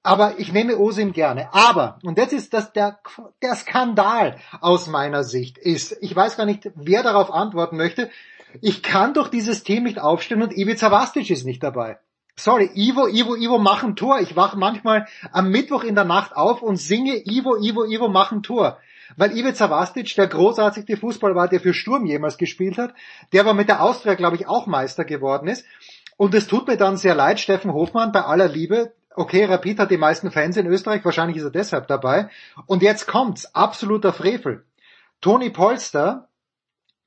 Aber 0.03 0.39
ich 0.39 0.51
nehme 0.51 0.77
Osim 0.77 1.13
gerne. 1.13 1.53
Aber, 1.53 1.99
und 2.03 2.17
das 2.17 2.33
ist 2.33 2.53
das, 2.53 2.73
der, 2.73 2.99
der 3.41 3.55
Skandal 3.55 4.37
aus 4.59 4.87
meiner 4.87 5.23
Sicht 5.23 5.59
ist, 5.59 5.95
ich 6.01 6.15
weiß 6.15 6.37
gar 6.37 6.45
nicht, 6.45 6.71
wer 6.75 7.03
darauf 7.03 7.31
antworten 7.31 7.77
möchte, 7.77 8.09
ich 8.61 8.81
kann 8.81 9.13
doch 9.13 9.27
dieses 9.27 9.63
Team 9.63 9.83
nicht 9.83 9.99
aufstellen 9.99 10.41
und 10.41 10.57
Ivica 10.57 10.91
Vastic 10.91 11.29
ist 11.29 11.45
nicht 11.45 11.63
dabei. 11.63 11.99
Sorry, 12.35 12.69
Ivo, 12.73 13.07
Ivo, 13.07 13.35
Ivo, 13.35 13.59
mach 13.59 13.83
ein 13.83 13.95
Tor. 13.95 14.19
Ich 14.19 14.35
wache 14.35 14.57
manchmal 14.57 15.05
am 15.31 15.51
Mittwoch 15.51 15.83
in 15.83 15.95
der 15.95 16.05
Nacht 16.05 16.35
auf 16.35 16.61
und 16.61 16.77
singe 16.77 17.21
Ivo, 17.25 17.55
Ivo, 17.57 17.85
Ivo, 17.85 18.07
mach 18.07 18.31
ein 18.31 18.41
Tor 18.41 18.79
weil 19.17 19.37
Ivica 19.37 19.69
Vastic 19.69 20.15
der 20.15 20.27
großartigste 20.27 20.97
Fußball 20.97 21.35
war, 21.35 21.47
der 21.47 21.59
für 21.59 21.73
Sturm 21.73 22.05
jemals 22.05 22.37
gespielt 22.37 22.77
hat, 22.77 22.93
der 23.33 23.41
aber 23.41 23.53
mit 23.53 23.69
der 23.69 23.81
Austria, 23.81 24.15
glaube 24.15 24.35
ich, 24.35 24.47
auch 24.47 24.67
Meister 24.67 25.05
geworden 25.05 25.47
ist. 25.47 25.65
Und 26.17 26.33
es 26.33 26.47
tut 26.47 26.67
mir 26.67 26.77
dann 26.77 26.97
sehr 26.97 27.15
leid, 27.15 27.39
Steffen 27.39 27.73
Hofmann, 27.73 28.11
bei 28.11 28.21
aller 28.21 28.47
Liebe, 28.47 28.93
okay, 29.15 29.45
Rapid 29.45 29.79
hat 29.79 29.91
die 29.91 29.97
meisten 29.97 30.31
Fans 30.31 30.57
in 30.57 30.67
Österreich, 30.67 31.03
wahrscheinlich 31.03 31.37
ist 31.37 31.43
er 31.43 31.51
deshalb 31.51 31.87
dabei. 31.87 32.29
Und 32.65 32.81
jetzt 32.81 33.07
kommt's, 33.07 33.53
absoluter 33.55 34.13
Frevel. 34.13 34.63
Toni 35.21 35.49
Polster 35.49 36.27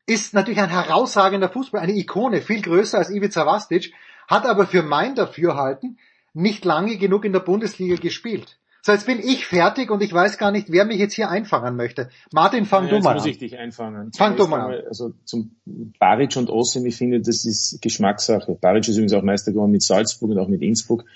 ist 0.07 0.35
natürlich 0.35 0.61
ein 0.61 0.69
herausragender 0.69 1.49
Fußball, 1.49 1.81
eine 1.81 1.97
Ikone, 1.97 2.43
viel 2.43 2.62
größer 2.62 2.99
als 2.99 3.11
Ivica 3.11 3.47
Vastic, 3.47 3.95
hat 4.29 4.47
aber 4.47 4.67
für 4.67 4.83
mein 4.83 5.14
Dafürhalten 5.14 5.99
nicht 6.33 6.64
lange 6.64 6.97
genug 6.97 7.25
in 7.25 7.33
der 7.33 7.40
Bundesliga 7.40 7.97
gespielt. 7.97 8.59
So, 8.87 8.92
jetzt 8.92 9.07
bin 9.07 9.18
ich 9.18 9.47
fertig 9.47 9.90
und 9.90 10.03
ich 10.03 10.12
weiß 10.12 10.37
gar 10.37 10.51
nicht, 10.51 10.70
wer 10.70 10.85
mich 10.85 10.99
jetzt 10.99 11.14
hier 11.14 11.31
einfangen 11.31 11.75
möchte. 11.75 12.11
Martin, 12.35 12.66
fang 12.66 12.85
ja, 12.85 12.90
du 12.90 12.99
mal 12.99 13.12
an. 13.12 13.16
Jetzt 13.16 13.25
muss 13.25 13.33
ich 13.33 13.38
dich 13.38 13.57
einfangen. 13.57 14.12
Fang 14.12 14.37
du 14.37 14.47
mal 14.47 14.61
an. 14.61 14.87
Also 14.87 15.14
zum 15.25 15.53
Baric 15.99 16.37
und 16.37 16.51
Osim, 16.51 16.85
ich 16.85 16.94
finde, 16.94 17.23
das 17.23 17.47
ist 17.47 17.81
Geschmackssache. 17.81 18.59
Baric 18.61 18.87
ist 18.87 18.97
übrigens 18.97 19.14
auch 19.14 19.23
Meister 19.23 19.53
geworden 19.53 19.70
mit 19.70 19.83
Salzburg 19.83 20.33
und 20.33 20.38
auch 20.38 20.49
mit 20.49 20.61
Innsbruck. 20.61 21.07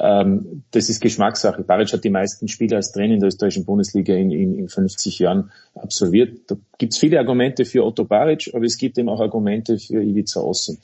Ähm, 0.00 0.64
das 0.72 0.88
ist 0.88 1.00
Geschmackssache. 1.00 1.62
Baric 1.62 1.92
hat 1.92 2.02
die 2.02 2.10
meisten 2.10 2.48
Spiele 2.48 2.74
als 2.74 2.90
Trainer 2.90 3.14
in 3.14 3.20
der 3.20 3.28
österreichischen 3.28 3.66
Bundesliga 3.66 4.14
in, 4.14 4.32
in, 4.32 4.58
in 4.58 4.68
50 4.68 5.20
Jahren 5.20 5.52
absolviert. 5.76 6.40
Da 6.48 6.56
gibt 6.76 6.92
es 6.92 6.98
viele 6.98 7.20
Argumente 7.20 7.64
für 7.64 7.84
Otto 7.84 8.04
Baric, 8.04 8.50
aber 8.52 8.64
es 8.64 8.76
gibt 8.78 8.98
eben 8.98 9.08
auch 9.08 9.20
Argumente 9.20 9.78
für 9.78 10.02
Ivica 10.02 10.40
Osim. 10.40 10.78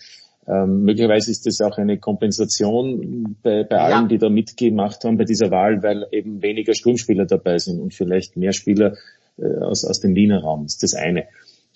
Ähm, 0.49 0.85
möglicherweise 0.85 1.31
ist 1.31 1.47
das 1.47 1.61
auch 1.61 1.77
eine 1.77 1.99
Kompensation 1.99 3.37
bei, 3.43 3.65
bei 3.65 3.77
allen, 3.77 4.05
ja. 4.05 4.09
die 4.09 4.19
da 4.19 4.31
mitgemacht 4.31 5.05
haben 5.05 5.19
bei 5.19 5.25
dieser 5.25 5.51
Wahl, 5.51 5.83
weil 5.83 6.07
eben 6.11 6.43
weniger 6.43 6.75
Sturmspieler 6.75 7.27
dabei 7.27 7.59
sind 7.59 7.81
und 7.81 7.93
vielleicht 7.93 8.37
mehr 8.37 8.53
Spieler 8.53 8.97
äh, 9.37 9.59
aus, 9.61 9.85
aus 9.85 10.01
dem 10.01 10.15
Wiener 10.15 10.41
Raum. 10.41 10.65
Das 10.65 10.75
ist 10.75 10.83
das 10.83 10.95
eine. 10.95 11.27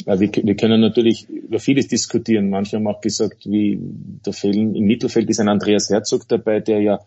Wir, 0.06 0.18
wir 0.18 0.56
können 0.56 0.80
natürlich 0.80 1.28
über 1.28 1.58
vieles 1.58 1.86
diskutieren. 1.86 2.48
Manche 2.48 2.76
haben 2.76 2.86
auch 2.88 3.02
gesagt, 3.02 3.44
wie 3.44 3.78
da 4.22 4.32
fehlen 4.32 4.74
im 4.74 4.84
Mittelfeld 4.84 5.28
ist 5.28 5.38
ein 5.38 5.48
Andreas 5.48 5.90
Herzog 5.90 6.26
dabei, 6.26 6.60
der 6.60 6.80
ja 6.80 7.00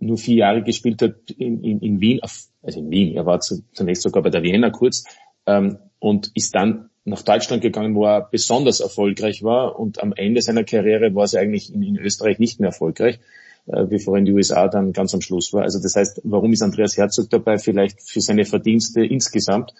nur 0.00 0.18
vier 0.18 0.36
Jahre 0.36 0.62
gespielt 0.62 1.00
hat 1.00 1.30
in, 1.30 1.62
in, 1.62 1.80
in 1.80 2.00
Wien, 2.00 2.20
also 2.62 2.80
in 2.80 2.90
Wien, 2.90 3.16
er 3.16 3.24
war 3.24 3.40
zunächst 3.40 4.02
sogar 4.02 4.22
bei 4.22 4.30
der 4.30 4.42
Vienna 4.42 4.70
kurz 4.70 5.04
ähm, 5.46 5.78
und 6.00 6.32
ist 6.34 6.54
dann 6.54 6.90
nach 7.04 7.22
Deutschland 7.22 7.62
gegangen, 7.62 7.94
wo 7.94 8.06
er 8.06 8.22
besonders 8.30 8.80
erfolgreich 8.80 9.42
war 9.42 9.78
und 9.78 10.02
am 10.02 10.12
Ende 10.14 10.40
seiner 10.40 10.64
Karriere 10.64 11.14
war 11.14 11.24
es 11.24 11.34
eigentlich 11.34 11.72
in, 11.72 11.82
in 11.82 11.98
Österreich 11.98 12.38
nicht 12.38 12.60
mehr 12.60 12.68
erfolgreich, 12.68 13.20
äh, 13.66 13.84
bevor 13.84 14.16
er 14.16 14.20
in 14.20 14.24
die 14.24 14.32
USA 14.32 14.68
dann 14.68 14.92
ganz 14.92 15.12
am 15.14 15.20
Schluss 15.20 15.52
war. 15.52 15.62
Also 15.62 15.80
das 15.80 15.96
heißt, 15.96 16.22
warum 16.24 16.52
ist 16.52 16.62
Andreas 16.62 16.96
Herzog 16.96 17.28
dabei? 17.28 17.58
Vielleicht 17.58 18.02
für 18.02 18.20
seine 18.20 18.44
Verdienste 18.44 19.04
insgesamt 19.04 19.74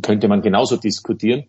könnte 0.00 0.28
man 0.28 0.40
genauso 0.40 0.76
diskutieren. 0.76 1.44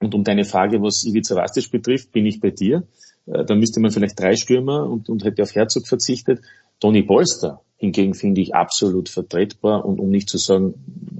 Und 0.00 0.14
um 0.14 0.24
deine 0.24 0.44
Frage, 0.44 0.80
was 0.80 1.04
Ivica 1.04 1.34
Vastic 1.34 1.70
betrifft, 1.70 2.12
bin 2.12 2.24
ich 2.24 2.40
bei 2.40 2.50
dir. 2.50 2.84
Äh, 3.26 3.44
da 3.44 3.54
müsste 3.54 3.80
man 3.80 3.90
vielleicht 3.90 4.18
drei 4.18 4.36
Stürmer 4.36 4.88
und, 4.88 5.10
und 5.10 5.24
hätte 5.24 5.42
auf 5.42 5.54
Herzog 5.54 5.86
verzichtet. 5.86 6.40
Toni 6.80 7.02
Polster 7.02 7.60
hingegen 7.76 8.14
finde 8.14 8.40
ich 8.40 8.54
absolut 8.54 9.08
vertretbar 9.08 9.84
und 9.84 10.00
um 10.00 10.10
nicht 10.10 10.28
zu 10.28 10.38
sagen 10.38 10.74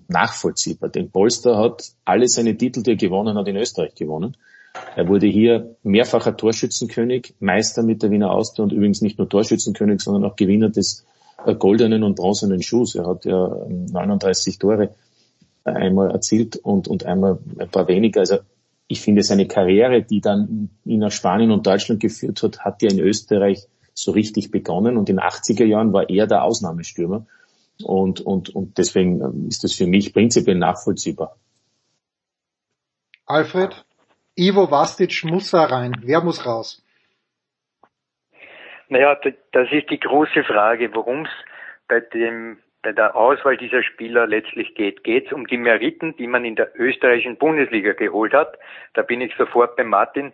nachvollziehbar. 0.09 0.89
Denn 0.89 1.11
Polster 1.11 1.57
hat 1.57 1.93
alle 2.05 2.29
seine 2.29 2.57
Titel, 2.57 2.83
die 2.83 2.91
er 2.91 2.97
gewonnen 2.97 3.37
hat, 3.37 3.47
in 3.49 3.57
Österreich 3.57 3.95
gewonnen. 3.95 4.37
Er 4.97 5.09
wurde 5.09 5.27
hier 5.27 5.77
mehrfacher 5.83 6.37
Torschützenkönig, 6.37 7.35
Meister 7.41 7.83
mit 7.83 8.03
der 8.03 8.11
Wiener 8.11 8.31
Austria 8.31 8.65
und 8.65 8.73
übrigens 8.73 9.03
nicht 9.03 9.19
nur 9.19 9.29
Torschützenkönig, 9.29 10.01
sondern 10.01 10.25
auch 10.25 10.37
Gewinner 10.37 10.69
des 10.69 11.05
äh, 11.47 11.55
goldenen 11.55 12.03
und 12.03 12.17
bronzenen 12.17 12.63
Schuhs. 12.63 12.95
Er 12.95 13.07
hat 13.07 13.25
ja 13.25 13.49
39 13.69 14.55
ähm, 14.55 14.59
Tore 14.59 14.91
einmal 15.65 16.11
erzielt 16.11 16.57
und, 16.57 16.89
und 16.89 17.05
einmal 17.05 17.39
ein 17.59 17.69
paar 17.69 17.89
weniger. 17.89 18.21
Also 18.21 18.39
ich 18.87 19.01
finde 19.01 19.23
seine 19.23 19.47
Karriere, 19.47 20.03
die 20.03 20.21
dann 20.21 20.71
ihn 20.85 21.01
nach 21.01 21.13
Spanien 21.13 21.51
und 21.51 21.67
Deutschland 21.67 22.01
geführt 22.01 22.43
hat, 22.43 22.61
hat 22.61 22.83
ja 22.83 22.91
in 22.91 23.01
Österreich 23.01 23.67
so 24.03 24.13
richtig 24.13 24.51
begonnen 24.51 24.97
und 24.97 25.09
in 25.09 25.17
den 25.17 25.25
80er 25.25 25.65
Jahren 25.65 25.93
war 25.93 26.09
er 26.09 26.27
der 26.27 26.43
Ausnahmestürmer. 26.43 27.27
Und, 27.83 28.21
und, 28.21 28.49
und 28.51 28.79
deswegen 28.79 29.47
ist 29.49 29.63
das 29.65 29.75
für 29.75 29.87
mich 29.87 30.13
prinzipiell 30.13 30.57
nachvollziehbar. 30.57 31.37
Alfred, 33.27 33.85
Ivo 34.37 34.71
Vastic 34.71 35.25
muss 35.25 35.51
da 35.51 35.65
rein. 35.65 35.93
Wer 36.03 36.23
muss 36.23 36.45
raus? 36.47 36.83
Naja, 38.89 39.17
das 39.53 39.69
ist 39.71 39.91
die 39.91 40.01
große 40.01 40.45
Frage, 40.45 40.95
worum 40.95 41.25
es 41.25 41.31
bei 41.89 42.01
dem 42.01 42.59
bei 42.83 42.93
der 42.93 43.17
Auswahl 43.17 43.57
dieser 43.57 43.83
Spieler 43.83 44.27
letztlich 44.27 44.75
geht. 44.75 45.03
Geht 45.03 45.27
es 45.27 45.33
um 45.33 45.47
die 45.47 45.57
Meriten, 45.57 46.17
die 46.17 46.29
man 46.29 46.45
in 46.45 46.55
der 46.55 46.79
österreichischen 46.79 47.37
Bundesliga 47.37 47.93
geholt 47.93 48.33
hat? 48.33 48.57
Da 48.95 49.03
bin 49.03 49.21
ich 49.21 49.35
sofort 49.37 49.77
bei 49.77 49.85
Martin. 49.85 50.33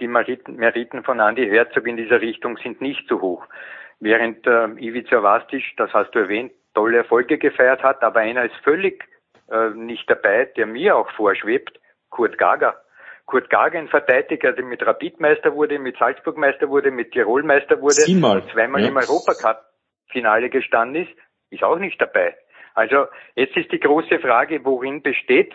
Die 0.00 0.08
Meriten, 0.08 1.04
von 1.04 1.20
Andy 1.20 1.48
Herzog 1.48 1.86
in 1.86 1.96
dieser 1.96 2.20
Richtung 2.20 2.56
sind 2.56 2.80
nicht 2.80 3.06
so 3.08 3.20
hoch. 3.20 3.46
Während 4.00 4.46
äh, 4.46 4.66
Ivica 4.78 5.22
Vastic, 5.22 5.62
das 5.76 5.92
hast 5.92 6.10
du 6.14 6.18
erwähnt, 6.18 6.52
tolle 6.74 6.98
Erfolge 6.98 7.38
gefeiert 7.38 7.82
hat, 7.82 8.02
aber 8.02 8.20
einer 8.20 8.44
ist 8.44 8.56
völlig 8.64 9.04
äh, 9.50 9.70
nicht 9.70 10.10
dabei, 10.10 10.46
der 10.56 10.66
mir 10.66 10.96
auch 10.96 11.10
vorschwebt, 11.12 11.78
Kurt 12.10 12.38
Gager. 12.38 12.76
Kurt 13.26 13.48
Gager, 13.48 13.78
ein 13.78 13.88
Verteidiger, 13.88 14.52
der 14.52 14.64
mit 14.64 14.84
Rapid 14.84 15.20
Meister 15.20 15.54
wurde, 15.54 15.78
mit 15.78 15.96
Salzburg 15.96 16.36
Meister 16.36 16.68
wurde, 16.68 16.90
mit 16.90 17.12
Tirol 17.12 17.42
Meister 17.42 17.80
wurde, 17.80 17.94
Siebenmal. 17.94 18.42
zweimal 18.52 18.82
ja. 18.82 18.88
im 18.88 18.96
Europacup-Finale 18.96 20.50
gestanden 20.50 21.04
ist, 21.04 21.12
ist 21.50 21.62
auch 21.62 21.78
nicht 21.78 22.00
dabei. 22.00 22.36
Also 22.74 23.06
jetzt 23.36 23.56
ist 23.56 23.70
die 23.70 23.80
große 23.80 24.18
Frage, 24.18 24.64
worin 24.64 25.02
besteht 25.02 25.54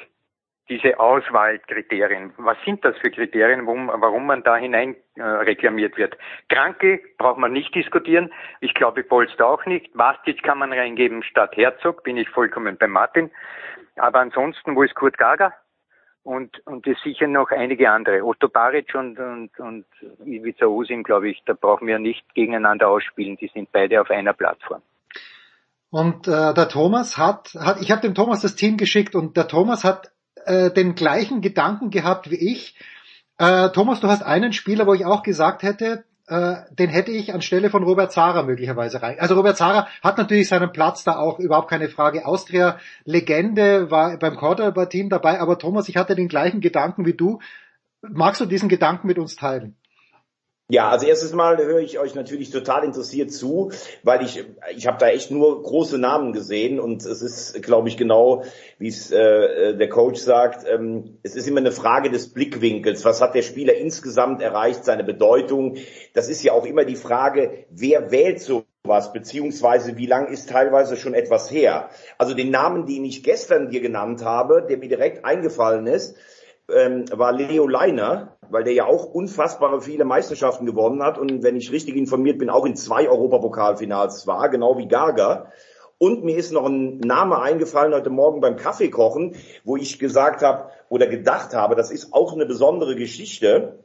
diese 0.70 1.00
Auswahlkriterien. 1.00 2.32
Was 2.38 2.58
sind 2.64 2.86
das 2.86 2.96
für 2.98 3.10
Kriterien, 3.10 3.66
warum, 3.66 3.88
warum 3.88 4.28
man 4.28 4.44
da 4.44 4.56
hinein 4.56 4.96
äh, 5.16 5.24
reklamiert 5.24 5.98
wird? 5.98 6.16
Kranke 6.48 7.02
braucht 7.18 7.40
man 7.40 7.52
nicht 7.52 7.74
diskutieren. 7.74 8.32
Ich 8.62 8.74
glaube, 8.76 9.04
Polster 9.04 9.48
auch 9.48 9.66
nicht. 9.66 9.90
Vastic 9.98 10.44
kann 10.44 10.60
man 10.60 10.72
reingeben 10.72 11.24
statt 11.24 11.58
Herzog, 11.58 12.04
bin 12.04 12.18
ich 12.18 12.30
vollkommen 12.30 12.78
bei 12.78 12.88
Martin. 12.88 13.32
Aber 13.96 14.20
ansonsten, 14.20 14.76
wo 14.76 14.84
ist 14.84 14.96
Kurt 14.96 15.18
Gager? 15.18 15.54
Und, 16.24 16.66
und 16.68 16.86
es 16.86 17.02
sicher 17.02 17.28
noch 17.28 17.50
einige 17.50 17.90
andere. 17.90 18.24
Otto 18.24 18.50
Baric 18.50 18.94
und, 18.94 19.18
und, 19.18 19.58
und 19.60 19.86
Ivica 20.24 20.68
Osim, 20.68 21.04
glaube 21.04 21.30
ich, 21.30 21.42
da 21.46 21.54
brauchen 21.54 21.88
wir 21.88 21.98
nicht 21.98 22.24
gegeneinander 22.36 22.90
ausspielen. 22.90 23.38
Die 23.38 23.50
sind 23.54 23.72
beide 23.72 24.00
auf 24.00 24.12
einer 24.12 24.34
Plattform. 24.34 24.82
Und 25.90 26.28
äh, 26.28 26.54
der 26.54 26.70
Thomas 26.70 27.18
hat, 27.18 27.56
hat 27.60 27.82
ich 27.82 27.90
habe 27.90 28.02
dem 28.02 28.14
Thomas 28.14 28.42
das 28.42 28.56
Team 28.56 28.78
geschickt 28.78 29.16
und 29.16 29.38
der 29.38 29.48
Thomas 29.48 29.84
hat 29.84 30.12
äh, 30.50 30.72
den 30.72 30.96
gleichen 30.96 31.42
Gedanken 31.42 31.92
gehabt 31.92 32.32
wie 32.32 32.52
ich. 32.52 32.76
Äh, 33.38 33.70
Thomas, 33.70 34.00
du 34.00 34.08
hast 34.08 34.24
einen 34.24 34.52
Spieler, 34.52 34.88
wo 34.88 34.94
ich 34.96 35.06
auch 35.06 35.22
gesagt 35.22 35.62
hätte, 35.62 36.06
äh, 36.28 36.56
den 36.72 36.90
hätte 36.90 37.12
ich 37.12 37.34
anstelle 37.34 37.70
von 37.70 37.84
Robert 37.84 38.12
Zara 38.12 38.42
möglicherweise 38.42 39.02
rein. 39.02 39.20
Also 39.20 39.36
Robert 39.36 39.58
Zara 39.58 39.88
hat 40.04 40.18
natürlich 40.18 40.48
seinen 40.48 40.72
Platz 40.72 41.04
da 41.04 41.18
auch, 41.18 41.40
überhaupt 41.40 41.70
keine 41.70 41.88
Frage. 41.88 42.26
Austria 42.26 42.80
Legende 43.06 43.92
war 43.92 44.18
beim 44.18 44.36
Cordoba-Team 44.38 45.10
dabei, 45.10 45.40
aber 45.40 45.60
Thomas, 45.60 45.88
ich 45.88 45.98
hatte 45.98 46.16
den 46.16 46.28
gleichen 46.28 46.62
Gedanken 46.62 47.06
wie 47.06 47.14
du. 47.14 47.40
Magst 48.02 48.42
du 48.42 48.46
diesen 48.46 48.70
Gedanken 48.70 49.08
mit 49.08 49.20
uns 49.20 49.36
teilen? 49.36 49.76
Ja, 50.72 50.90
also 50.90 51.08
erstes 51.08 51.34
Mal 51.34 51.58
höre 51.58 51.80
ich 51.80 51.98
euch 51.98 52.14
natürlich 52.14 52.52
total 52.52 52.84
interessiert 52.84 53.32
zu, 53.32 53.72
weil 54.04 54.24
ich 54.24 54.46
ich 54.76 54.86
habe 54.86 55.00
da 55.00 55.08
echt 55.08 55.32
nur 55.32 55.64
große 55.64 55.98
Namen 55.98 56.32
gesehen 56.32 56.80
und 56.80 57.04
es 57.04 57.24
ist, 57.24 57.64
glaube 57.64 57.88
ich, 57.88 57.98
genau 57.98 58.44
wie 58.78 58.90
es 58.90 59.10
äh, 59.10 59.76
der 59.76 59.90
Coach 59.90 60.20
sagt, 60.20 60.68
ähm, 60.70 61.18
es 61.24 61.36
ist 61.36 61.48
immer 61.48 61.62
eine 61.62 61.72
Frage 61.72 62.12
des 62.12 62.36
Blickwinkels. 62.36 63.04
Was 63.04 63.20
hat 63.20 63.34
der 63.34 63.42
Spieler 63.42 63.74
insgesamt 63.74 64.44
erreicht, 64.44 64.86
seine 64.86 65.04
Bedeutung? 65.04 65.78
Das 66.14 66.30
ist 66.30 66.44
ja 66.44 66.54
auch 66.54 66.68
immer 66.68 66.86
die 66.86 66.96
Frage, 66.96 67.66
wer 67.72 68.12
wählt 68.12 68.40
sowas, 68.40 69.12
beziehungsweise 69.12 69.98
wie 69.98 70.06
lang 70.06 70.28
ist 70.28 70.52
teilweise 70.52 70.98
schon 70.98 71.16
etwas 71.16 71.50
her. 71.50 71.90
Also 72.20 72.36
den 72.36 72.52
Namen, 72.52 72.86
den 72.86 73.06
ich 73.06 73.24
gestern 73.24 73.72
dir 73.72 73.82
genannt 73.82 74.24
habe, 74.24 74.68
der 74.70 74.78
mir 74.78 74.90
direkt 74.90 75.26
eingefallen 75.26 75.88
ist, 75.88 76.16
ähm, 76.72 77.06
war 77.12 77.32
Leo 77.32 77.68
Leiner, 77.68 78.38
weil 78.50 78.64
der 78.64 78.74
ja 78.74 78.86
auch 78.86 79.06
unfassbare 79.06 79.82
viele 79.82 80.06
Meisterschaften 80.06 80.66
gewonnen 80.66 81.04
hat 81.04 81.18
und 81.18 81.44
wenn 81.44 81.56
ich 81.56 81.72
richtig 81.72 81.96
informiert 81.96 82.40
bin, 82.40 82.50
auch 82.50 82.66
in 82.66 82.76
zwei 82.76 83.08
Europapokalfinals 83.08 84.28
war, 84.28 84.50
genau 84.50 84.78
wie 84.78 84.88
Gaga. 84.88 85.52
Und 85.98 86.24
mir 86.24 86.38
ist 86.38 86.54
noch 86.54 86.66
ein 86.66 87.00
Name 87.00 87.42
eingefallen 87.42 87.94
heute 87.94 88.10
Morgen 88.10 88.40
beim 88.40 88.56
Kaffeekochen, 88.56 89.36
wo 89.66 89.76
ich 89.76 90.00
gesagt 90.00 90.42
habe 90.42 90.72
oder 90.88 91.08
gedacht 91.08 91.54
habe, 91.54 91.76
das 91.76 91.92
ist 91.92 92.14
auch 92.14 92.34
eine 92.34 92.46
besondere 92.46 92.96
Geschichte. 92.96 93.80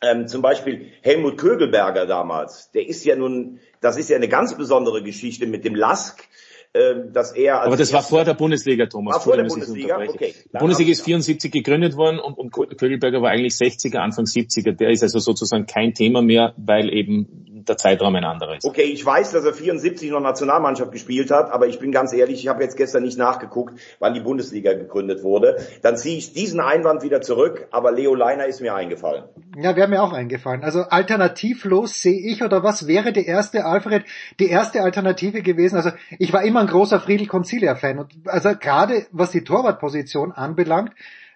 Ähm, 0.00 0.26
zum 0.26 0.42
Beispiel 0.42 0.86
Helmut 1.02 1.38
Kögelberger 1.38 2.06
damals. 2.06 2.70
Der 2.72 2.88
ist 2.88 3.04
ja 3.04 3.16
nun, 3.16 3.60
das 3.80 3.98
ist 3.98 4.08
ja 4.08 4.16
eine 4.16 4.28
ganz 4.28 4.56
besondere 4.56 5.02
Geschichte 5.02 5.46
mit 5.46 5.64
dem 5.64 5.74
Lask 5.74 6.26
dass 6.72 7.32
er 7.32 7.60
Aber 7.60 7.76
das 7.76 7.92
war 7.92 8.02
vor 8.02 8.24
der 8.24 8.32
Bundesliga, 8.32 8.86
Thomas. 8.86 9.16
War 9.16 9.20
vor 9.20 9.36
der 9.36 9.44
Bundesliga? 9.44 9.98
Okay. 9.98 10.34
Die 10.52 10.58
Bundesliga 10.58 10.90
ist 10.92 11.04
74 11.04 11.52
gegründet 11.52 11.96
worden 11.96 12.18
und, 12.18 12.38
und 12.38 12.50
Kögelberger 12.50 13.20
war 13.20 13.30
eigentlich 13.30 13.54
60er, 13.54 13.98
Anfang 13.98 14.24
70er. 14.24 14.72
Der 14.72 14.90
ist 14.90 15.02
also 15.02 15.18
sozusagen 15.18 15.66
kein 15.66 15.92
Thema 15.92 16.22
mehr, 16.22 16.54
weil 16.56 16.90
eben 16.90 17.51
der 17.68 17.76
Zeitraum 17.76 18.14
ein 18.14 18.24
anderer 18.24 18.56
ist. 18.56 18.64
Okay, 18.64 18.82
ich 18.82 19.04
weiß, 19.04 19.32
dass 19.32 19.44
er 19.44 19.54
74 19.54 20.10
noch 20.10 20.20
Nationalmannschaft 20.20 20.92
gespielt 20.92 21.30
hat, 21.30 21.50
aber 21.50 21.66
ich 21.66 21.78
bin 21.78 21.92
ganz 21.92 22.12
ehrlich, 22.12 22.40
ich 22.40 22.48
habe 22.48 22.62
jetzt 22.62 22.76
gestern 22.76 23.02
nicht 23.02 23.18
nachgeguckt, 23.18 23.78
wann 23.98 24.14
die 24.14 24.20
Bundesliga 24.20 24.72
gegründet 24.72 25.22
wurde. 25.22 25.56
Dann 25.82 25.96
ziehe 25.96 26.16
ich 26.16 26.32
diesen 26.32 26.60
Einwand 26.60 27.02
wieder 27.02 27.20
zurück, 27.20 27.68
aber 27.70 27.92
Leo 27.92 28.14
Leiner 28.14 28.46
ist 28.46 28.60
mir 28.60 28.74
eingefallen. 28.74 29.24
Ja, 29.56 29.76
wäre 29.76 29.88
mir 29.88 30.02
auch 30.02 30.12
eingefallen. 30.12 30.64
Also 30.64 30.82
alternativlos 30.82 32.00
sehe 32.02 32.20
ich, 32.30 32.42
oder 32.42 32.62
was 32.62 32.86
wäre 32.86 33.12
der 33.12 33.26
erste, 33.26 33.64
Alfred, 33.64 34.04
die 34.40 34.48
erste 34.48 34.82
Alternative 34.82 35.42
gewesen? 35.42 35.76
Also 35.76 35.90
ich 36.18 36.32
war 36.32 36.42
immer 36.42 36.60
ein 36.60 36.66
großer 36.66 37.00
Friedel 37.00 37.26
Concilia-Fan 37.26 37.98
und 37.98 38.12
also 38.26 38.50
gerade 38.58 39.06
was 39.12 39.30
die 39.30 39.44
Torwartposition 39.44 40.32
anbelangt, 40.32 40.92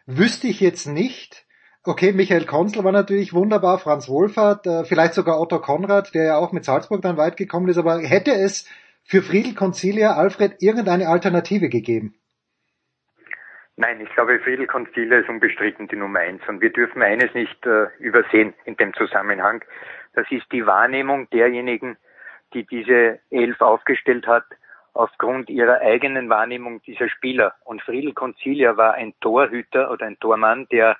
wüsste 0.06 0.46
ich 0.46 0.60
jetzt 0.60 0.86
nicht, 0.86 1.45
Okay, 1.88 2.12
Michael 2.12 2.46
Konzel 2.46 2.82
war 2.82 2.90
natürlich 2.90 3.32
wunderbar, 3.32 3.78
Franz 3.78 4.08
Wohlfahrt, 4.08 4.66
äh, 4.66 4.84
vielleicht 4.84 5.14
sogar 5.14 5.40
Otto 5.40 5.60
Konrad, 5.60 6.12
der 6.16 6.24
ja 6.24 6.36
auch 6.36 6.50
mit 6.50 6.64
Salzburg 6.64 7.00
dann 7.00 7.16
weit 7.16 7.36
gekommen 7.36 7.68
ist, 7.68 7.78
aber 7.78 8.00
hätte 8.00 8.32
es 8.32 8.68
für 9.04 9.22
Friedel 9.22 9.54
Concilia, 9.54 10.14
Alfred, 10.14 10.56
irgendeine 10.60 11.06
Alternative 11.06 11.68
gegeben? 11.68 12.16
Nein, 13.76 14.00
ich 14.00 14.12
glaube, 14.14 14.40
Friedel 14.40 14.66
Concilia 14.66 15.18
ist 15.20 15.28
unbestritten 15.28 15.86
die 15.86 15.94
Nummer 15.94 16.18
eins. 16.18 16.42
Und 16.48 16.60
wir 16.60 16.72
dürfen 16.72 17.02
eines 17.02 17.32
nicht 17.34 17.64
äh, 17.66 17.86
übersehen 18.00 18.54
in 18.64 18.76
dem 18.76 18.92
Zusammenhang. 18.94 19.62
Das 20.14 20.26
ist 20.30 20.50
die 20.50 20.66
Wahrnehmung 20.66 21.30
derjenigen, 21.30 21.98
die 22.52 22.66
diese 22.66 23.20
Elf 23.30 23.60
aufgestellt 23.60 24.26
hat, 24.26 24.44
aufgrund 24.92 25.50
ihrer 25.50 25.82
eigenen 25.82 26.28
Wahrnehmung 26.30 26.82
dieser 26.82 27.08
Spieler. 27.08 27.54
Und 27.64 27.80
Friedel 27.82 28.12
Concilia 28.12 28.76
war 28.76 28.94
ein 28.94 29.14
Torhüter 29.20 29.92
oder 29.92 30.06
ein 30.06 30.18
Tormann, 30.18 30.66
der 30.72 30.96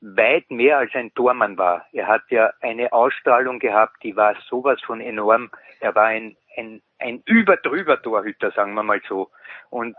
weit 0.00 0.50
mehr 0.50 0.78
als 0.78 0.94
ein 0.94 1.12
Tormann 1.14 1.58
war. 1.58 1.86
Er 1.92 2.06
hat 2.06 2.22
ja 2.30 2.52
eine 2.60 2.92
Ausstrahlung 2.92 3.58
gehabt, 3.58 4.02
die 4.02 4.16
war 4.16 4.34
sowas 4.48 4.80
von 4.82 5.00
enorm. 5.00 5.50
Er 5.80 5.94
war 5.94 6.06
ein, 6.06 6.36
ein, 6.56 6.80
ein 6.98 7.22
überdrüber 7.26 8.00
Torhüter, 8.00 8.50
sagen 8.52 8.74
wir 8.74 8.82
mal 8.82 9.00
so. 9.08 9.30
Und 9.68 9.96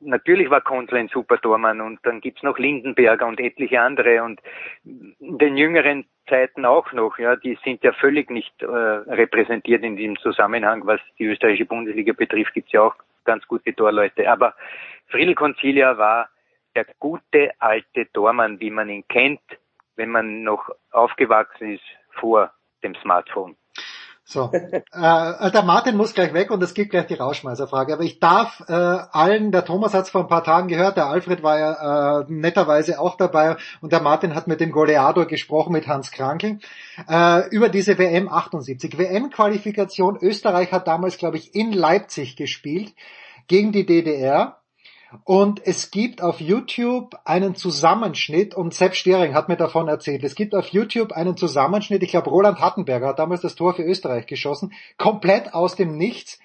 natürlich 0.00 0.50
war 0.50 0.60
Konzel 0.60 0.98
ein 0.98 1.08
super 1.08 1.40
Tormann 1.40 1.80
und 1.80 2.00
dann 2.04 2.20
gibt's 2.20 2.42
noch 2.42 2.58
Lindenberger 2.58 3.26
und 3.26 3.40
etliche 3.40 3.80
andere 3.80 4.22
und 4.22 4.40
in 4.84 5.38
den 5.38 5.56
jüngeren 5.56 6.06
Zeiten 6.28 6.64
auch 6.64 6.92
noch, 6.92 7.18
ja, 7.18 7.36
die 7.36 7.58
sind 7.64 7.82
ja 7.82 7.92
völlig 7.92 8.30
nicht 8.30 8.62
äh, 8.62 8.66
repräsentiert 8.66 9.82
in 9.82 9.96
diesem 9.96 10.16
Zusammenhang, 10.18 10.82
was 10.86 11.00
die 11.18 11.24
österreichische 11.24 11.66
Bundesliga 11.66 12.12
betrifft, 12.12 12.54
gibt's 12.54 12.72
ja 12.72 12.82
auch 12.82 12.94
ganz 13.24 13.46
gute 13.46 13.74
Torleute. 13.74 14.30
Aber 14.30 14.54
Friedel 15.08 15.34
Concilia 15.34 15.96
war 15.96 16.28
der 16.78 16.86
gute 17.00 17.50
alte 17.58 18.06
Dormann, 18.12 18.60
wie 18.60 18.70
man 18.70 18.88
ihn 18.88 19.04
kennt, 19.08 19.40
wenn 19.96 20.10
man 20.10 20.44
noch 20.44 20.70
aufgewachsen 20.92 21.74
ist 21.74 21.82
vor 22.20 22.52
dem 22.84 22.94
Smartphone. 23.02 23.56
So, 24.22 24.52
äh, 24.52 25.50
der 25.50 25.62
Martin 25.62 25.96
muss 25.96 26.14
gleich 26.14 26.32
weg 26.34 26.52
und 26.52 26.62
es 26.62 26.74
gibt 26.74 26.90
gleich 26.90 27.06
die 27.06 27.14
Rauschmeißerfrage. 27.14 27.94
Aber 27.94 28.02
ich 28.04 28.20
darf 28.20 28.62
äh, 28.68 28.72
allen, 28.72 29.50
der 29.50 29.64
Thomas 29.64 29.94
hat 29.94 30.04
es 30.04 30.10
vor 30.10 30.20
ein 30.20 30.28
paar 30.28 30.44
Tagen 30.44 30.68
gehört, 30.68 30.98
der 30.98 31.06
Alfred 31.06 31.42
war 31.42 31.58
ja 31.58 32.20
äh, 32.20 32.24
netterweise 32.28 33.00
auch 33.00 33.16
dabei 33.16 33.56
und 33.80 33.90
der 33.90 34.02
Martin 34.02 34.36
hat 34.36 34.46
mit 34.46 34.60
dem 34.60 34.70
Goleador 34.70 35.26
gesprochen, 35.26 35.72
mit 35.72 35.88
Hans 35.88 36.12
Krankel, 36.12 36.58
äh, 37.08 37.48
über 37.48 37.70
diese 37.70 37.98
WM 37.98 38.28
78. 38.28 38.98
WM-Qualifikation, 38.98 40.18
Österreich 40.20 40.70
hat 40.70 40.86
damals, 40.86 41.16
glaube 41.16 41.38
ich, 41.38 41.56
in 41.56 41.72
Leipzig 41.72 42.36
gespielt 42.36 42.94
gegen 43.48 43.72
die 43.72 43.86
DDR. 43.86 44.60
Und 45.24 45.66
es 45.66 45.90
gibt 45.90 46.22
auf 46.22 46.40
YouTube 46.40 47.16
einen 47.24 47.54
Zusammenschnitt, 47.54 48.54
und 48.54 48.74
Sepp 48.74 48.94
Stering 48.94 49.34
hat 49.34 49.48
mir 49.48 49.56
davon 49.56 49.88
erzählt, 49.88 50.22
es 50.22 50.34
gibt 50.34 50.54
auf 50.54 50.68
YouTube 50.68 51.12
einen 51.12 51.36
Zusammenschnitt, 51.36 52.02
ich 52.02 52.10
glaube 52.10 52.30
Roland 52.30 52.60
Hattenberger 52.60 53.08
hat 53.08 53.18
damals 53.18 53.40
das 53.40 53.54
Tor 53.54 53.74
für 53.74 53.84
Österreich 53.84 54.26
geschossen, 54.26 54.72
komplett 54.98 55.54
aus 55.54 55.76
dem 55.76 55.96
Nichts. 55.96 56.38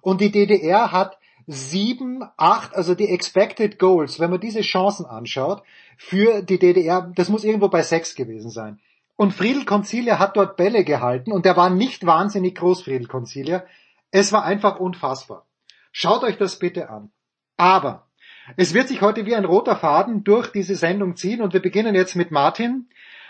Und 0.00 0.20
die 0.20 0.32
DDR 0.32 0.90
hat 0.90 1.18
sieben, 1.46 2.24
acht, 2.36 2.74
also 2.74 2.94
die 2.94 3.08
Expected 3.08 3.78
Goals, 3.78 4.18
wenn 4.18 4.30
man 4.30 4.40
diese 4.40 4.60
Chancen 4.60 5.06
anschaut, 5.06 5.62
für 5.96 6.42
die 6.42 6.58
DDR, 6.58 7.10
das 7.14 7.28
muss 7.28 7.44
irgendwo 7.44 7.68
bei 7.68 7.82
sechs 7.82 8.14
gewesen 8.14 8.50
sein. 8.50 8.80
und 9.16 9.32
Friedel 9.32 9.64
Concilia 9.64 10.18
hat 10.18 10.36
dort 10.36 10.56
Bälle 10.56 10.84
gehalten 10.84 11.32
und 11.32 11.44
der 11.44 11.56
war 11.56 11.70
nicht 11.70 12.06
wahnsinnig 12.06 12.54
groß, 12.56 12.82
Friedel 12.82 13.08
Concilia. 13.08 13.64
Es 14.10 14.32
war 14.32 14.44
einfach 14.44 14.78
unfassbar. 14.78 15.44
Schaut 15.90 16.22
euch 16.22 16.36
das 16.36 16.58
bitte 16.58 16.88
an. 16.88 17.10
Aber 17.56 18.07
es 18.56 18.74
wird 18.74 18.88
sich 18.88 19.02
heute 19.02 19.26
wie 19.26 19.34
ein 19.34 19.44
roter 19.44 19.76
Faden 19.76 20.24
durch 20.24 20.48
diese 20.48 20.74
Sendung 20.74 21.16
ziehen 21.16 21.42
und 21.42 21.52
wir 21.52 21.62
beginnen 21.62 21.94
jetzt 21.94 22.16
mit 22.16 22.30
Martin. 22.30 22.88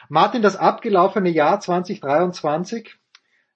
Martin, 0.09 0.43
das 0.43 0.57
abgelaufene 0.57 1.31
Jahr 1.31 1.61
2023. 1.61 2.95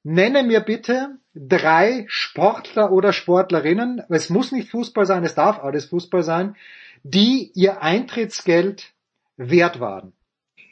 Nenne 0.03 0.43
mir 0.43 0.61
bitte 0.61 1.19
drei 1.35 2.05
Sportler 2.09 2.91
oder 2.91 3.13
Sportlerinnen, 3.13 4.03
es 4.09 4.31
muss 4.31 4.53
nicht 4.53 4.71
Fußball 4.71 5.07
sein, 5.07 5.25
es 5.25 5.35
darf 5.35 5.61
alles 5.61 5.87
Fußball 5.87 6.23
sein, 6.23 6.57
die 7.05 7.53
ihr 7.55 7.83
Eintrittsgeld 7.83 8.93
wert 9.37 9.81
waren. 9.81 10.13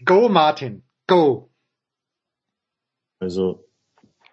Go 0.04 0.28
Martin, 0.28 0.82
go. 1.06 1.50
Also 3.20 3.64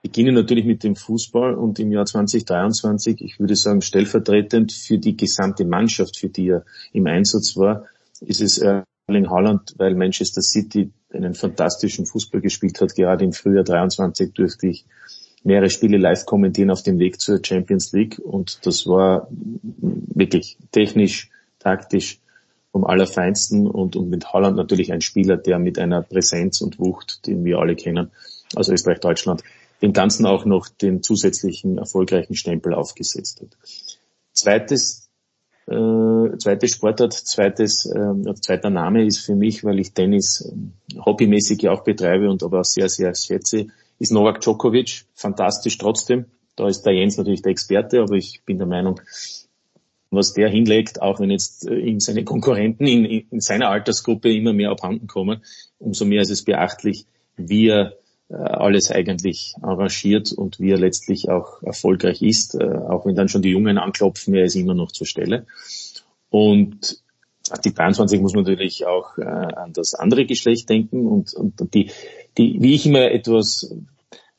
beginne 0.08 0.32
natürlich 0.32 0.64
mit 0.64 0.86
dem 0.86 0.96
Fußball 0.96 1.54
und 1.56 1.80
im 1.80 1.92
Jahr 1.92 2.06
2023, 2.06 3.20
ich 3.20 3.42
würde 3.42 3.58
sagen, 3.58 3.82
stellvertretend 3.82 4.72
für 4.72 4.98
die 4.98 5.18
gesamte 5.18 5.66
Mannschaft, 5.66 6.18
für 6.18 6.30
die 6.30 6.48
er 6.48 6.64
im 6.94 7.08
Einsatz 7.08 7.58
war, 7.58 7.84
ist 8.22 8.40
es 8.40 8.58
Erling 8.58 9.30
Haaland, 9.30 9.74
weil 9.78 9.96
Manchester 9.96 10.42
City 10.42 10.92
einen 11.12 11.34
fantastischen 11.34 12.06
Fußball 12.06 12.40
gespielt 12.40 12.80
hat. 12.80 12.96
Gerade 12.96 13.26
im 13.26 13.34
Frühjahr 13.34 13.66
23 13.66 14.34
durfte 14.34 14.68
ich 14.68 14.86
mehrere 15.44 15.70
Spiele 15.70 15.98
live 15.98 16.26
kommentieren 16.26 16.72
auf 16.72 16.84
dem 16.84 17.00
Weg 17.00 17.20
zur 17.20 17.42
Champions 17.44 17.92
League 17.92 18.18
und 18.18 18.66
das 18.66 18.88
war 18.88 19.28
wirklich 19.30 20.58
technisch, 20.72 21.30
taktisch 21.60 22.20
vom 22.72 22.86
Allerfeinsten 22.86 23.68
und, 23.68 23.98
und 23.98 24.10
mit 24.10 24.32
Holland 24.32 24.56
natürlich 24.56 24.94
ein 24.94 25.02
Spieler, 25.02 25.36
der 25.36 25.60
mit 25.60 25.78
einer 25.78 26.02
Präsenz 26.02 26.62
und 26.62 26.80
Wucht, 26.80 27.28
den 27.28 27.44
wir 27.44 27.58
alle 27.60 27.76
kennen, 27.76 28.12
aus 28.56 28.70
Österreich, 28.70 29.02
Deutschland, 29.02 29.44
dem 29.82 29.94
Ganzen 29.94 30.26
auch 30.26 30.46
noch 30.46 30.68
den 30.68 31.04
zusätzlichen 31.04 31.78
erfolgreichen 31.78 32.36
Stempel 32.36 32.74
aufgesetzt 32.74 33.42
hat. 33.42 33.58
Zweites, 34.34 35.10
äh, 35.68 36.38
zweites 36.38 36.72
Sportart, 36.72 37.14
zweites, 37.14 37.86
äh, 37.86 38.34
zweiter 38.42 38.70
Name 38.70 39.06
ist 39.06 39.20
für 39.20 39.36
mich, 39.36 39.64
weil 39.64 39.80
ich 39.80 39.94
Tennis 39.94 40.42
äh, 40.42 41.00
hobbymäßig 41.00 41.62
ja 41.62 41.72
auch 41.72 41.84
betreibe 41.84 42.30
und 42.30 42.44
aber 42.44 42.62
auch 42.62 42.66
sehr, 42.66 42.90
sehr 42.90 43.14
schätze, 43.16 43.68
ist 44.00 44.12
Novak 44.12 44.42
Djokovic. 44.42 45.06
Fantastisch 45.14 45.78
trotzdem. 45.78 46.26
Da 46.56 46.68
ist 46.68 46.84
der 46.84 46.94
Jens 46.94 47.18
natürlich 47.18 47.44
der 47.44 47.52
Experte, 47.52 48.02
aber 48.02 48.16
ich 48.16 48.42
bin 48.46 48.58
der 48.58 48.68
Meinung, 48.68 49.00
was 50.10 50.34
der 50.34 50.50
hinlegt, 50.50 51.02
auch 51.02 51.20
wenn 51.20 51.30
jetzt 51.30 51.68
äh, 51.68 51.76
ihm 51.76 52.00
seine 52.00 52.24
Konkurrenten 52.24 52.88
in, 52.88 53.06
in 53.06 53.40
seiner 53.42 53.70
Altersgruppe 53.70 54.34
immer 54.34 54.54
mehr 54.54 54.72
abhanden 54.72 55.08
kommen, 55.08 55.44
umso 55.80 56.06
mehr 56.06 56.22
ist 56.22 56.32
es 56.32 56.44
beachtlich, 56.44 57.06
wie 57.36 57.68
er 57.68 57.94
alles 58.30 58.92
eigentlich 58.92 59.56
arrangiert 59.62 60.34
und 60.34 60.60
wie 60.60 60.72
er 60.72 60.78
letztlich 60.78 61.30
auch 61.30 61.64
erfolgreich 61.64 62.22
ist, 62.22 62.56
äh, 62.56 62.66
auch 62.66 63.06
wenn 63.06 63.16
dann 63.16 63.30
schon 63.30 63.42
die 63.42 63.52
Jungen 63.52 63.78
anklopfen, 63.78 64.36
er 64.36 64.44
ist 64.44 64.56
immer 64.56 64.74
noch 64.74 64.92
zur 64.92 65.08
Stelle. 65.08 65.46
Und 66.30 67.02
die 67.64 67.74
23 67.74 68.20
muss 68.20 68.34
man 68.34 68.44
natürlich 68.44 68.86
auch 68.86 69.18
äh, 69.18 69.24
an 69.24 69.72
das 69.72 69.94
andere 69.94 70.26
Geschlecht 70.26 70.70
denken 70.70 71.08
und, 71.08 71.34
und 71.34 71.74
die, 71.74 71.92
die, 72.38 72.58
wie 72.60 72.76
ich 72.76 72.86
immer 72.86 73.10
etwas 73.12 73.74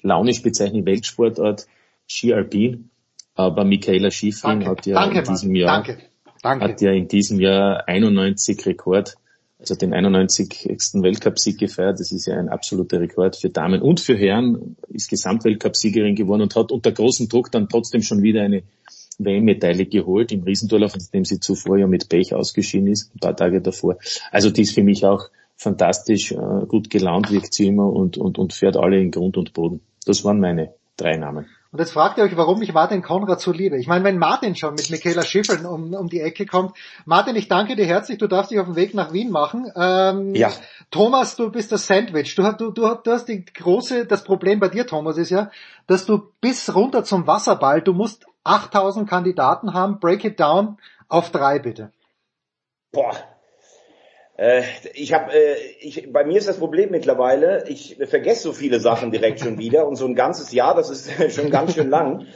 launisch 0.02 0.42
bezeichne, 0.42 0.84
Weltsportart, 0.84 1.66
Ski 2.06 2.34
Alpin, 2.34 2.90
aber 3.34 3.64
Michaela 3.64 4.10
Schifrin 4.10 4.66
hat 4.66 4.84
ja 4.86 4.96
danke, 4.96 5.20
in 5.20 5.24
diesem 5.24 5.54
Jahr, 5.54 5.82
danke, 5.82 6.02
danke. 6.42 6.64
hat 6.64 6.80
ja 6.82 6.92
in 6.92 7.08
diesem 7.08 7.40
Jahr 7.40 7.88
91 7.88 8.66
Rekord, 8.66 9.16
also 9.58 9.74
den 9.74 9.92
91. 9.92 10.68
Weltcupsieg 10.94 11.58
gefeiert. 11.58 11.98
Das 11.98 12.12
ist 12.12 12.26
ja 12.26 12.38
ein 12.38 12.48
absoluter 12.48 13.00
Rekord 13.00 13.36
für 13.36 13.50
Damen 13.50 13.82
und 13.82 14.00
für 14.00 14.16
Herren, 14.16 14.76
ist 14.88 15.10
Gesamtweltcupsiegerin 15.10 16.14
geworden 16.14 16.42
und 16.42 16.54
hat 16.54 16.70
unter 16.70 16.92
großem 16.92 17.28
Druck 17.28 17.50
dann 17.50 17.68
trotzdem 17.68 18.02
schon 18.02 18.22
wieder 18.22 18.42
eine 18.42 18.62
WM-Medaille 19.18 19.86
geholt 19.86 20.30
im 20.30 20.44
Riesendurlauf, 20.44 20.92
dem 21.12 21.24
sie 21.24 21.40
zuvor 21.40 21.76
ja 21.76 21.88
mit 21.88 22.08
Pech 22.08 22.34
ausgeschieden 22.34 22.86
ist, 22.86 23.14
ein 23.14 23.18
paar 23.18 23.36
Tage 23.36 23.60
davor. 23.60 23.98
Also 24.30 24.50
die 24.50 24.62
ist 24.62 24.74
für 24.74 24.84
mich 24.84 25.04
auch 25.04 25.28
fantastisch, 25.56 26.30
äh, 26.30 26.66
gut 26.68 26.88
gelaunt 26.88 27.32
wirkt 27.32 27.52
sie 27.52 27.66
immer 27.66 27.92
und, 27.92 28.16
und, 28.16 28.38
und 28.38 28.52
fährt 28.52 28.76
alle 28.76 29.00
in 29.00 29.10
Grund 29.10 29.36
und 29.36 29.52
Boden. 29.54 29.80
Das 30.06 30.24
waren 30.24 30.38
meine 30.38 30.72
drei 30.96 31.16
Namen. 31.16 31.46
Und 31.70 31.80
jetzt 31.80 31.92
fragt 31.92 32.16
ihr 32.16 32.24
euch, 32.24 32.34
warum 32.36 32.62
ich 32.62 32.72
Martin 32.72 33.02
Konrad 33.02 33.40
so 33.42 33.52
liebe. 33.52 33.76
Ich 33.76 33.86
meine, 33.86 34.02
wenn 34.02 34.16
Martin 34.16 34.56
schon 34.56 34.74
mit 34.74 34.88
Michaela 34.88 35.22
Schiffeln 35.22 35.66
um, 35.66 35.92
um 35.92 36.08
die 36.08 36.20
Ecke 36.20 36.46
kommt. 36.46 36.74
Martin, 37.04 37.36
ich 37.36 37.48
danke 37.48 37.76
dir 37.76 37.84
herzlich. 37.84 38.16
Du 38.16 38.26
darfst 38.26 38.50
dich 38.50 38.58
auf 38.58 38.66
den 38.66 38.76
Weg 38.76 38.94
nach 38.94 39.12
Wien 39.12 39.30
machen. 39.30 39.70
Ähm, 39.76 40.34
Ja. 40.34 40.50
Thomas, 40.90 41.36
du 41.36 41.50
bist 41.50 41.70
das 41.70 41.86
Sandwich. 41.86 42.34
Du, 42.34 42.42
du, 42.52 42.70
du, 42.70 42.94
du 42.94 43.12
hast 43.12 43.26
die 43.26 43.44
große, 43.44 44.06
das 44.06 44.24
Problem 44.24 44.60
bei 44.60 44.68
dir, 44.68 44.86
Thomas, 44.86 45.18
ist 45.18 45.28
ja, 45.28 45.50
dass 45.86 46.06
du 46.06 46.32
bis 46.40 46.74
runter 46.74 47.04
zum 47.04 47.26
Wasserball, 47.26 47.82
du 47.82 47.92
musst 47.92 48.24
8000 48.44 49.08
Kandidaten 49.08 49.74
haben. 49.74 50.00
Break 50.00 50.24
it 50.24 50.40
down 50.40 50.78
auf 51.08 51.30
drei, 51.30 51.58
bitte. 51.58 51.92
Boah. 52.92 53.12
Äh, 54.38 54.62
ich 54.94 55.12
habe, 55.12 55.32
äh, 55.32 55.56
ich, 55.80 56.12
bei 56.12 56.24
mir 56.24 56.38
ist 56.38 56.46
das 56.48 56.58
Problem 56.58 56.92
mittlerweile, 56.92 57.64
ich 57.68 57.98
vergesse 58.06 58.44
so 58.44 58.52
viele 58.52 58.78
Sachen 58.78 59.10
direkt 59.10 59.40
schon 59.40 59.58
wieder 59.58 59.86
und 59.88 59.96
so 59.96 60.06
ein 60.06 60.14
ganzes 60.14 60.52
Jahr, 60.52 60.76
das 60.76 60.90
ist 60.90 61.10
schon 61.34 61.50
ganz 61.50 61.74
schön 61.74 61.90
lang. 61.90 62.26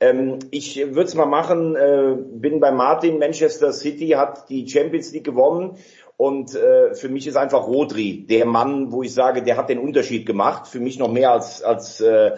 Ähm, 0.00 0.38
ich 0.50 0.78
würde 0.78 1.04
es 1.04 1.14
mal 1.14 1.26
machen, 1.26 1.76
äh, 1.76 2.16
bin 2.16 2.60
bei 2.60 2.72
Martin, 2.72 3.18
Manchester 3.18 3.74
City 3.74 4.08
hat 4.08 4.48
die 4.48 4.66
Champions 4.66 5.12
League 5.12 5.24
gewonnen 5.24 5.76
und 6.16 6.54
äh, 6.54 6.94
für 6.94 7.10
mich 7.10 7.26
ist 7.26 7.36
einfach 7.36 7.66
Rodri 7.66 8.26
der 8.26 8.46
Mann, 8.46 8.90
wo 8.90 9.02
ich 9.02 9.12
sage, 9.12 9.42
der 9.42 9.58
hat 9.58 9.68
den 9.68 9.80
Unterschied 9.80 10.24
gemacht, 10.24 10.66
für 10.66 10.80
mich 10.80 10.98
noch 10.98 11.12
mehr 11.12 11.30
als, 11.30 11.62
als, 11.62 12.00
äh, 12.00 12.36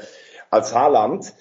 als 0.51 0.75
Haaland. 0.75 1.33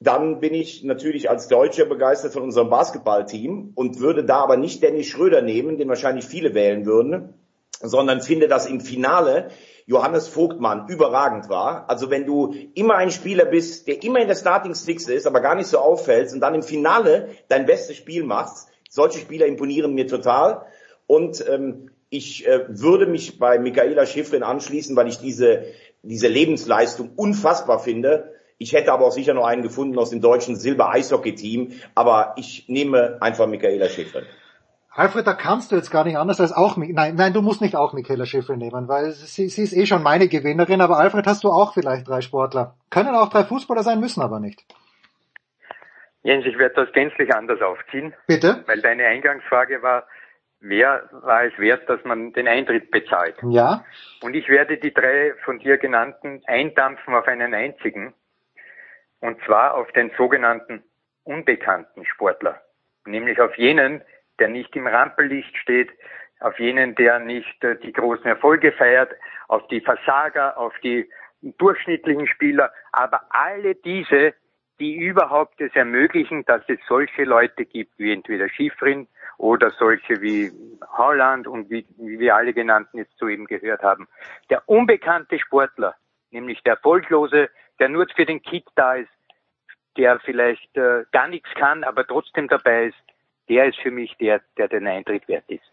Dann 0.00 0.38
bin 0.38 0.54
ich 0.54 0.84
natürlich 0.84 1.28
als 1.28 1.48
Deutscher 1.48 1.84
begeistert 1.84 2.32
von 2.32 2.44
unserem 2.44 2.70
Basketballteam 2.70 3.72
und 3.74 3.98
würde 3.98 4.24
da 4.24 4.36
aber 4.36 4.56
nicht 4.56 4.82
Dennis 4.82 5.06
Schröder 5.06 5.42
nehmen, 5.42 5.76
den 5.76 5.88
wahrscheinlich 5.88 6.24
viele 6.24 6.54
wählen 6.54 6.86
würden, 6.86 7.34
sondern 7.80 8.20
finde, 8.20 8.46
dass 8.46 8.66
im 8.66 8.80
Finale 8.80 9.48
Johannes 9.86 10.28
Vogtmann 10.28 10.86
überragend 10.88 11.48
war. 11.48 11.88
Also 11.88 12.10
wenn 12.10 12.26
du 12.26 12.54
immer 12.74 12.94
ein 12.94 13.10
Spieler 13.10 13.46
bist, 13.46 13.88
der 13.88 14.02
immer 14.04 14.20
in 14.20 14.28
der 14.28 14.36
Starting 14.36 14.74
Six 14.74 15.08
ist, 15.08 15.26
aber 15.26 15.40
gar 15.40 15.54
nicht 15.54 15.66
so 15.66 15.78
auffällst 15.78 16.34
und 16.34 16.40
dann 16.40 16.54
im 16.54 16.62
Finale 16.62 17.30
dein 17.48 17.66
bestes 17.66 17.96
Spiel 17.96 18.22
machst, 18.22 18.68
solche 18.88 19.18
Spieler 19.18 19.46
imponieren 19.46 19.94
mir 19.94 20.06
total. 20.06 20.66
Und 21.06 21.44
ähm, 21.48 21.90
ich 22.10 22.46
äh, 22.46 22.66
würde 22.68 23.06
mich 23.06 23.38
bei 23.38 23.58
Michaela 23.58 24.06
Schifrin 24.06 24.42
anschließen, 24.42 24.94
weil 24.94 25.08
ich 25.08 25.18
diese, 25.18 25.64
diese 26.02 26.28
Lebensleistung 26.28 27.12
unfassbar 27.16 27.80
finde. 27.80 28.34
Ich 28.58 28.72
hätte 28.72 28.92
aber 28.92 29.06
auch 29.06 29.12
sicher 29.12 29.34
noch 29.34 29.46
einen 29.46 29.62
gefunden 29.62 29.98
aus 29.98 30.10
dem 30.10 30.20
deutschen 30.20 30.56
Silber-Eishockey-Team, 30.56 31.80
aber 31.94 32.34
ich 32.36 32.68
nehme 32.68 33.18
einfach 33.20 33.46
Michaela 33.46 33.88
Schifrin. 33.88 34.26
Alfred, 34.90 35.28
da 35.28 35.34
kannst 35.34 35.70
du 35.70 35.76
jetzt 35.76 35.92
gar 35.92 36.02
nicht 36.02 36.16
anders 36.16 36.40
als 36.40 36.52
auch, 36.52 36.76
nein, 36.76 37.14
nein, 37.14 37.32
du 37.32 37.40
musst 37.40 37.60
nicht 37.60 37.76
auch 37.76 37.92
Michaela 37.92 38.26
Schifrin 38.26 38.58
nehmen, 38.58 38.88
weil 38.88 39.12
sie, 39.12 39.48
sie 39.48 39.62
ist 39.62 39.72
eh 39.72 39.86
schon 39.86 40.02
meine 40.02 40.26
Gewinnerin, 40.26 40.80
aber 40.80 40.98
Alfred, 40.98 41.24
hast 41.28 41.44
du 41.44 41.50
auch 41.50 41.72
vielleicht 41.72 42.08
drei 42.08 42.20
Sportler? 42.20 42.74
Können 42.90 43.14
auch 43.14 43.28
drei 43.28 43.44
Fußballer 43.44 43.84
sein, 43.84 44.00
müssen 44.00 44.22
aber 44.22 44.40
nicht. 44.40 44.64
Jens, 46.24 46.44
ich 46.44 46.58
werde 46.58 46.74
das 46.74 46.92
gänzlich 46.92 47.32
anders 47.32 47.62
aufziehen, 47.62 48.12
Bitte? 48.26 48.64
weil 48.66 48.80
deine 48.80 49.06
Eingangsfrage 49.06 49.82
war, 49.82 50.08
wer 50.58 51.08
war 51.12 51.44
es 51.44 51.56
wert, 51.58 51.88
dass 51.88 52.02
man 52.04 52.32
den 52.32 52.48
Eintritt 52.48 52.90
bezahlt? 52.90 53.36
Ja? 53.48 53.84
Und 54.20 54.34
ich 54.34 54.48
werde 54.48 54.78
die 54.78 54.92
drei 54.92 55.34
von 55.44 55.60
dir 55.60 55.78
genannten 55.78 56.42
eindampfen 56.46 57.14
auf 57.14 57.28
einen 57.28 57.54
einzigen. 57.54 58.14
Und 59.20 59.42
zwar 59.44 59.74
auf 59.74 59.90
den 59.92 60.10
sogenannten 60.16 60.82
unbekannten 61.24 62.04
Sportler. 62.06 62.60
Nämlich 63.06 63.40
auf 63.40 63.56
jenen, 63.56 64.02
der 64.38 64.48
nicht 64.48 64.74
im 64.76 64.86
Rampenlicht 64.86 65.56
steht, 65.56 65.90
auf 66.40 66.58
jenen, 66.58 66.94
der 66.94 67.18
nicht 67.18 67.64
äh, 67.64 67.76
die 67.76 67.92
großen 67.92 68.26
Erfolge 68.26 68.72
feiert, 68.72 69.10
auf 69.48 69.66
die 69.68 69.80
Versager, 69.80 70.56
auf 70.56 70.72
die 70.82 71.08
durchschnittlichen 71.42 72.26
Spieler, 72.26 72.72
aber 72.92 73.22
alle 73.30 73.74
diese, 73.74 74.34
die 74.80 74.96
überhaupt 74.96 75.60
es 75.60 75.74
ermöglichen, 75.74 76.44
dass 76.44 76.62
es 76.68 76.78
solche 76.88 77.24
Leute 77.24 77.64
gibt, 77.64 77.98
wie 77.98 78.12
entweder 78.12 78.48
Schifrin 78.48 79.08
oder 79.36 79.70
solche 79.70 80.20
wie 80.20 80.50
Holland 80.96 81.46
und 81.46 81.70
wie, 81.70 81.86
wie 81.96 82.18
wir 82.18 82.36
alle 82.36 82.52
genannten 82.52 82.98
jetzt 82.98 83.16
soeben 83.18 83.46
gehört 83.46 83.82
haben. 83.82 84.08
Der 84.50 84.62
unbekannte 84.66 85.38
Sportler, 85.38 85.94
nämlich 86.30 86.62
der 86.62 86.74
Erfolglose, 86.74 87.48
der 87.78 87.88
nur 87.88 88.06
für 88.14 88.26
den 88.26 88.42
Kick 88.42 88.64
da 88.74 88.94
ist, 88.94 89.08
der 89.96 90.20
vielleicht 90.20 90.76
äh, 90.76 91.04
gar 91.12 91.28
nichts 91.28 91.48
kann, 91.54 91.84
aber 91.84 92.06
trotzdem 92.06 92.48
dabei 92.48 92.86
ist, 92.86 92.96
der 93.48 93.66
ist 93.66 93.78
für 93.78 93.90
mich 93.90 94.14
der, 94.20 94.40
der 94.56 94.68
den 94.68 94.86
Eintritt 94.86 95.26
wert 95.28 95.44
ist. 95.48 95.64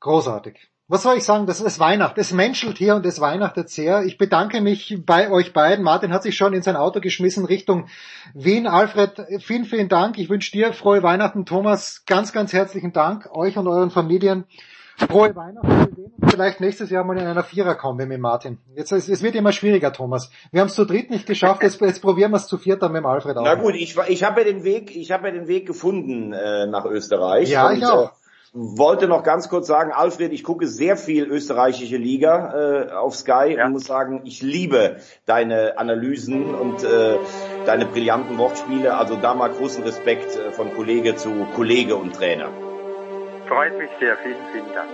Großartig. 0.00 0.68
Was 0.88 1.02
soll 1.02 1.16
ich 1.16 1.24
sagen? 1.24 1.46
Das 1.46 1.60
ist 1.60 1.80
Weihnacht. 1.80 2.16
Es 2.16 2.32
menschelt 2.32 2.78
hier 2.78 2.94
und 2.94 3.04
es 3.06 3.20
weihnachtet 3.20 3.70
sehr. 3.70 4.04
Ich 4.04 4.18
bedanke 4.18 4.60
mich 4.60 5.02
bei 5.04 5.32
euch 5.32 5.52
beiden. 5.52 5.84
Martin 5.84 6.12
hat 6.12 6.22
sich 6.22 6.36
schon 6.36 6.52
in 6.52 6.62
sein 6.62 6.76
Auto 6.76 7.00
geschmissen 7.00 7.44
Richtung 7.44 7.88
Wien. 8.34 8.68
Alfred, 8.68 9.20
vielen, 9.40 9.64
vielen 9.64 9.88
Dank. 9.88 10.16
Ich 10.16 10.30
wünsche 10.30 10.52
dir 10.52 10.72
frohe 10.72 11.02
Weihnachten. 11.02 11.44
Thomas, 11.44 12.04
ganz, 12.06 12.32
ganz 12.32 12.52
herzlichen 12.52 12.92
Dank 12.92 13.28
euch 13.34 13.58
und 13.58 13.66
euren 13.66 13.90
Familien. 13.90 14.44
Frohe 14.98 15.36
Weihnachten. 15.36 15.68
Wir 15.68 15.94
sehen 15.94 16.12
uns 16.20 16.32
vielleicht 16.32 16.60
nächstes 16.60 16.90
Jahr 16.90 17.04
mal 17.04 17.18
in 17.18 17.26
einer 17.26 17.44
Viererkombi 17.44 18.06
mit 18.06 18.20
Martin. 18.20 18.58
Jetzt, 18.74 18.92
es, 18.92 19.08
es 19.08 19.22
wird 19.22 19.34
immer 19.34 19.52
schwieriger, 19.52 19.92
Thomas. 19.92 20.30
Wir 20.52 20.60
haben 20.60 20.68
es 20.68 20.74
zu 20.74 20.84
dritt 20.86 21.10
nicht 21.10 21.26
geschafft, 21.26 21.62
jetzt, 21.62 21.80
jetzt 21.80 22.00
probieren 22.00 22.30
wir 22.30 22.38
es 22.38 22.46
zu 22.46 22.56
viert 22.56 22.82
dann 22.82 22.92
mit 22.92 23.02
dem 23.02 23.06
Alfred 23.06 23.36
auch. 23.36 23.44
Na 23.44 23.54
gut, 23.56 23.74
ich, 23.74 23.96
ich 24.08 24.24
habe 24.24 24.40
ja 24.40 24.46
den 24.46 24.64
Weg, 24.64 24.94
ich 24.96 25.12
habe 25.12 25.28
ja 25.28 25.34
den 25.34 25.48
Weg 25.48 25.66
gefunden 25.66 26.32
äh, 26.32 26.66
nach 26.66 26.86
Österreich. 26.86 27.50
Ja, 27.50 27.72
ich 27.72 27.84
auch. 27.84 28.10
Äh, 28.10 28.14
wollte 28.52 29.06
noch 29.06 29.22
ganz 29.22 29.50
kurz 29.50 29.66
sagen, 29.66 29.92
Alfred, 29.92 30.32
ich 30.32 30.42
gucke 30.42 30.66
sehr 30.66 30.96
viel 30.96 31.24
österreichische 31.24 31.98
Liga 31.98 32.86
äh, 32.88 32.92
auf 32.92 33.14
Sky 33.14 33.54
Ja. 33.58 33.66
und 33.66 33.72
muss 33.72 33.84
sagen, 33.84 34.22
ich 34.24 34.40
liebe 34.40 34.96
deine 35.26 35.76
Analysen 35.76 36.54
und 36.54 36.82
äh, 36.82 37.18
deine 37.66 37.84
brillanten 37.84 38.38
Wortspiele. 38.38 38.96
Also 38.96 39.16
da 39.16 39.34
mal 39.34 39.50
großen 39.50 39.84
Respekt 39.84 40.36
äh, 40.36 40.52
von 40.52 40.72
Kollege 40.74 41.16
zu 41.16 41.46
Kollege 41.54 41.96
und 41.96 42.14
Trainer. 42.14 42.48
Freut 43.48 43.78
mich 43.78 43.90
sehr. 44.00 44.16
Vielen, 44.18 44.36
vielen 44.52 44.74
Dank. 44.74 44.88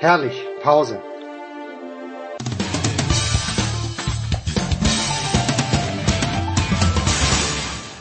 Herrlich. 0.00 0.46
Pause. 0.62 1.00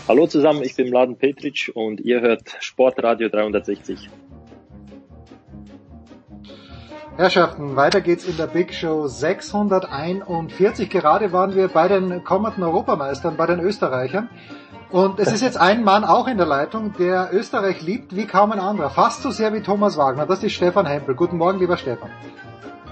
Hallo 0.07 0.27
zusammen, 0.27 0.61
ich 0.63 0.75
bin 0.75 0.89
Mladen 0.89 1.15
Petric 1.15 1.71
und 1.73 2.01
ihr 2.01 2.19
hört 2.19 2.57
Sportradio 2.59 3.29
360. 3.29 4.09
Herrschaften, 7.15 7.75
weiter 7.75 8.01
geht's 8.01 8.25
in 8.25 8.35
der 8.35 8.47
Big 8.47 8.73
Show 8.73 9.07
641. 9.07 10.89
Gerade 10.89 11.31
waren 11.31 11.55
wir 11.55 11.67
bei 11.67 11.87
den 11.87 12.23
kommenden 12.23 12.63
Europameistern, 12.63 13.37
bei 13.37 13.45
den 13.45 13.59
Österreichern. 13.59 14.27
Und 14.91 15.19
es 15.19 15.31
ist 15.31 15.41
jetzt 15.41 15.57
ein 15.57 15.85
Mann 15.85 16.03
auch 16.03 16.27
in 16.27 16.35
der 16.37 16.45
Leitung, 16.45 16.93
der 16.99 17.29
Österreich 17.31 17.81
liebt 17.81 18.13
wie 18.13 18.27
kaum 18.27 18.51
ein 18.51 18.59
anderer. 18.59 18.89
Fast 18.89 19.21
so 19.21 19.31
sehr 19.31 19.53
wie 19.53 19.61
Thomas 19.61 19.97
Wagner. 19.97 20.25
Das 20.25 20.43
ist 20.43 20.51
Stefan 20.51 20.85
Hempel. 20.85 21.15
Guten 21.15 21.37
Morgen, 21.37 21.59
lieber 21.59 21.77
Stefan. 21.77 22.09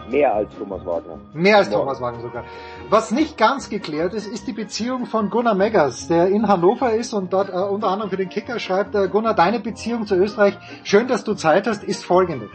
Mehr 0.10 0.34
als 0.34 0.50
Thomas 0.58 0.86
Wagner. 0.86 1.20
Mehr 1.34 1.58
als. 1.58 1.70
Thomas 1.70 2.00
Wagner 2.00 2.22
sogar. 2.22 2.46
Was 2.90 3.12
nicht 3.12 3.38
ganz 3.38 3.70
geklärt 3.70 4.14
ist, 4.14 4.28
ist 4.28 4.48
die 4.48 4.54
Beziehung 4.54 5.08
von 5.08 5.30
Gunnar 5.30 5.56
Meggers, 5.56 6.08
der 6.08 6.28
in 6.28 6.48
Hannover 6.48 6.94
ist 6.94 7.14
und 7.14 7.34
dort 7.34 7.50
äh, 7.50 7.58
unter 7.58 7.90
anderem 7.90 8.10
für 8.10 8.18
den 8.18 8.30
Kicker 8.30 8.60
schreibt, 8.60 8.96
äh, 8.96 9.10
Gunnar, 9.10 9.36
deine 9.36 9.60
Beziehung 9.60 10.08
zu 10.08 10.16
Österreich, 10.16 10.58
schön, 10.84 11.08
dass 11.08 11.26
du 11.26 11.34
Zeit 11.34 11.68
hast, 11.68 11.84
ist 11.84 12.06
folgende. 12.06 12.50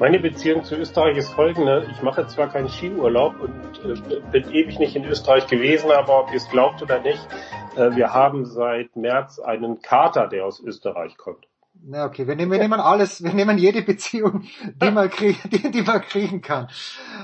Meine 0.00 0.20
Beziehung 0.20 0.62
zu 0.62 0.76
Österreich 0.76 1.16
ist 1.16 1.30
folgende. 1.30 1.88
Ich 1.90 2.02
mache 2.02 2.24
zwar 2.28 2.48
keinen 2.48 2.68
Skiurlaub 2.68 3.34
und 3.40 3.84
äh, 3.84 4.20
bin 4.30 4.48
ewig 4.52 4.78
nicht 4.78 4.94
in 4.94 5.04
Österreich 5.04 5.48
gewesen, 5.48 5.90
aber 5.90 6.20
ob 6.20 6.30
ihr 6.30 6.36
es 6.36 6.48
glaubt 6.48 6.80
oder 6.82 7.00
nicht, 7.00 7.26
äh, 7.76 7.96
wir 7.96 8.14
haben 8.14 8.46
seit 8.46 8.94
März 8.94 9.40
einen 9.40 9.82
Kater, 9.82 10.28
der 10.28 10.44
aus 10.46 10.60
Österreich 10.60 11.16
kommt. 11.16 11.48
Na 11.84 12.06
okay, 12.06 12.28
wir 12.28 12.36
nehmen, 12.36 12.52
wir 12.52 12.58
nehmen 12.58 12.78
alles, 12.78 13.24
wir 13.24 13.32
nehmen 13.32 13.58
jede 13.58 13.82
Beziehung, 13.82 14.44
die 14.80 14.90
man, 14.92 15.10
krieg, 15.10 15.36
die, 15.50 15.68
die 15.68 15.82
man 15.82 16.00
kriegen 16.00 16.42
kann. 16.42 16.68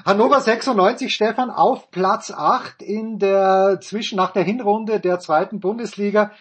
Hannover 0.05 0.41
96, 0.41 1.15
Stefan, 1.15 1.51
auf 1.51 1.93
Platz 1.93 2.33
8 2.33 2.83
in 2.83 3.21
der, 3.21 3.79
zwischen, 3.83 4.17
nach 4.17 4.33
der 4.33 4.43
Hinrunde 4.43 4.99
der 4.99 5.21
zweiten 5.21 5.61
Bundesliga. 5.61 6.33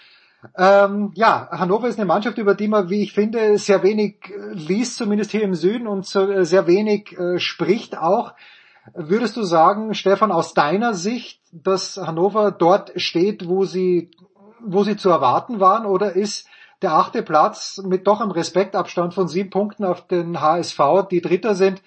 Ähm, 0.57 1.11
ja, 1.15 1.47
Hannover 1.51 1.87
ist 1.87 1.97
eine 1.97 2.05
Mannschaft, 2.05 2.37
über 2.37 2.55
die 2.55 2.67
man, 2.67 2.89
wie 2.89 3.03
ich 3.03 3.13
finde, 3.13 3.57
sehr 3.57 3.83
wenig 3.83 4.29
äh, 4.29 4.53
liest, 4.53 4.97
zumindest 4.97 5.31
hier 5.31 5.43
im 5.43 5.53
Süden, 5.55 5.87
und 5.87 6.05
so, 6.05 6.29
äh, 6.29 6.45
sehr 6.45 6.67
wenig 6.67 7.17
äh, 7.17 7.39
spricht 7.39 7.97
auch. 7.97 8.33
Würdest 8.93 9.37
du 9.37 9.43
sagen, 9.43 9.93
Stefan, 9.93 10.31
aus 10.31 10.53
deiner 10.53 10.93
Sicht, 10.93 11.41
dass 11.51 11.97
Hannover 11.97 12.51
dort 12.51 12.91
steht, 12.99 13.47
wo 13.47 13.63
sie, 13.63 14.11
wo 14.59 14.83
sie 14.83 14.97
zu 14.97 15.09
erwarten 15.09 15.59
waren, 15.59 15.85
oder 15.85 16.13
ist 16.13 16.49
der 16.81 16.93
achte 16.93 17.23
Platz 17.23 17.81
mit 17.83 18.07
doch 18.07 18.19
einem 18.19 18.31
Respektabstand 18.31 19.13
von 19.13 19.29
sieben 19.29 19.49
Punkten 19.49 19.85
auf 19.85 20.05
den 20.07 20.41
HSV, 20.41 20.79
die 21.09 21.21
Dritter 21.21 21.55
sind, 21.55 21.81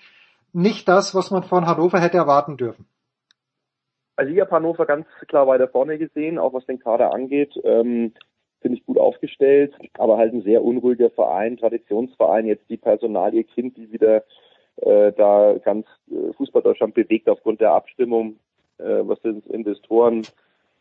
nicht 0.55 0.89
das, 0.89 1.15
was 1.15 1.31
man 1.31 1.43
von 1.43 1.67
Hannover 1.67 2.01
hätte 2.01 2.17
erwarten 2.17 2.57
dürfen? 2.57 2.87
Also 4.17 4.33
ich 4.33 4.41
habe 4.41 4.51
Hannover 4.51 4.87
ganz 4.87 5.07
klar 5.29 5.47
weiter 5.47 5.69
vorne 5.69 5.99
gesehen, 5.99 6.39
auch 6.39 6.55
was 6.55 6.65
den 6.65 6.79
Kader 6.79 7.13
angeht. 7.13 7.53
Ähm, 7.63 8.15
Finde 8.67 8.81
ich 8.81 8.87
gut 8.87 8.99
aufgestellt, 8.99 9.77
aber 9.97 10.19
halt 10.19 10.33
ein 10.33 10.43
sehr 10.43 10.65
unruhiger 10.65 11.09
Verein, 11.11 11.57
Traditionsverein, 11.57 12.47
jetzt 12.47 12.69
die 12.69 12.77
Personalie 12.77 13.45
Kind, 13.45 13.77
die 13.77 13.93
wieder 13.93 14.25
äh, 14.79 15.13
da 15.13 15.55
ganz 15.65 15.87
äh, 16.11 16.33
Fußball-Deutschland 16.33 16.93
bewegt 16.93 17.29
aufgrund 17.29 17.61
der 17.61 17.71
Abstimmung, 17.71 18.41
äh, 18.79 19.03
was 19.03 19.21
den 19.21 19.41
Investoren, 19.51 20.23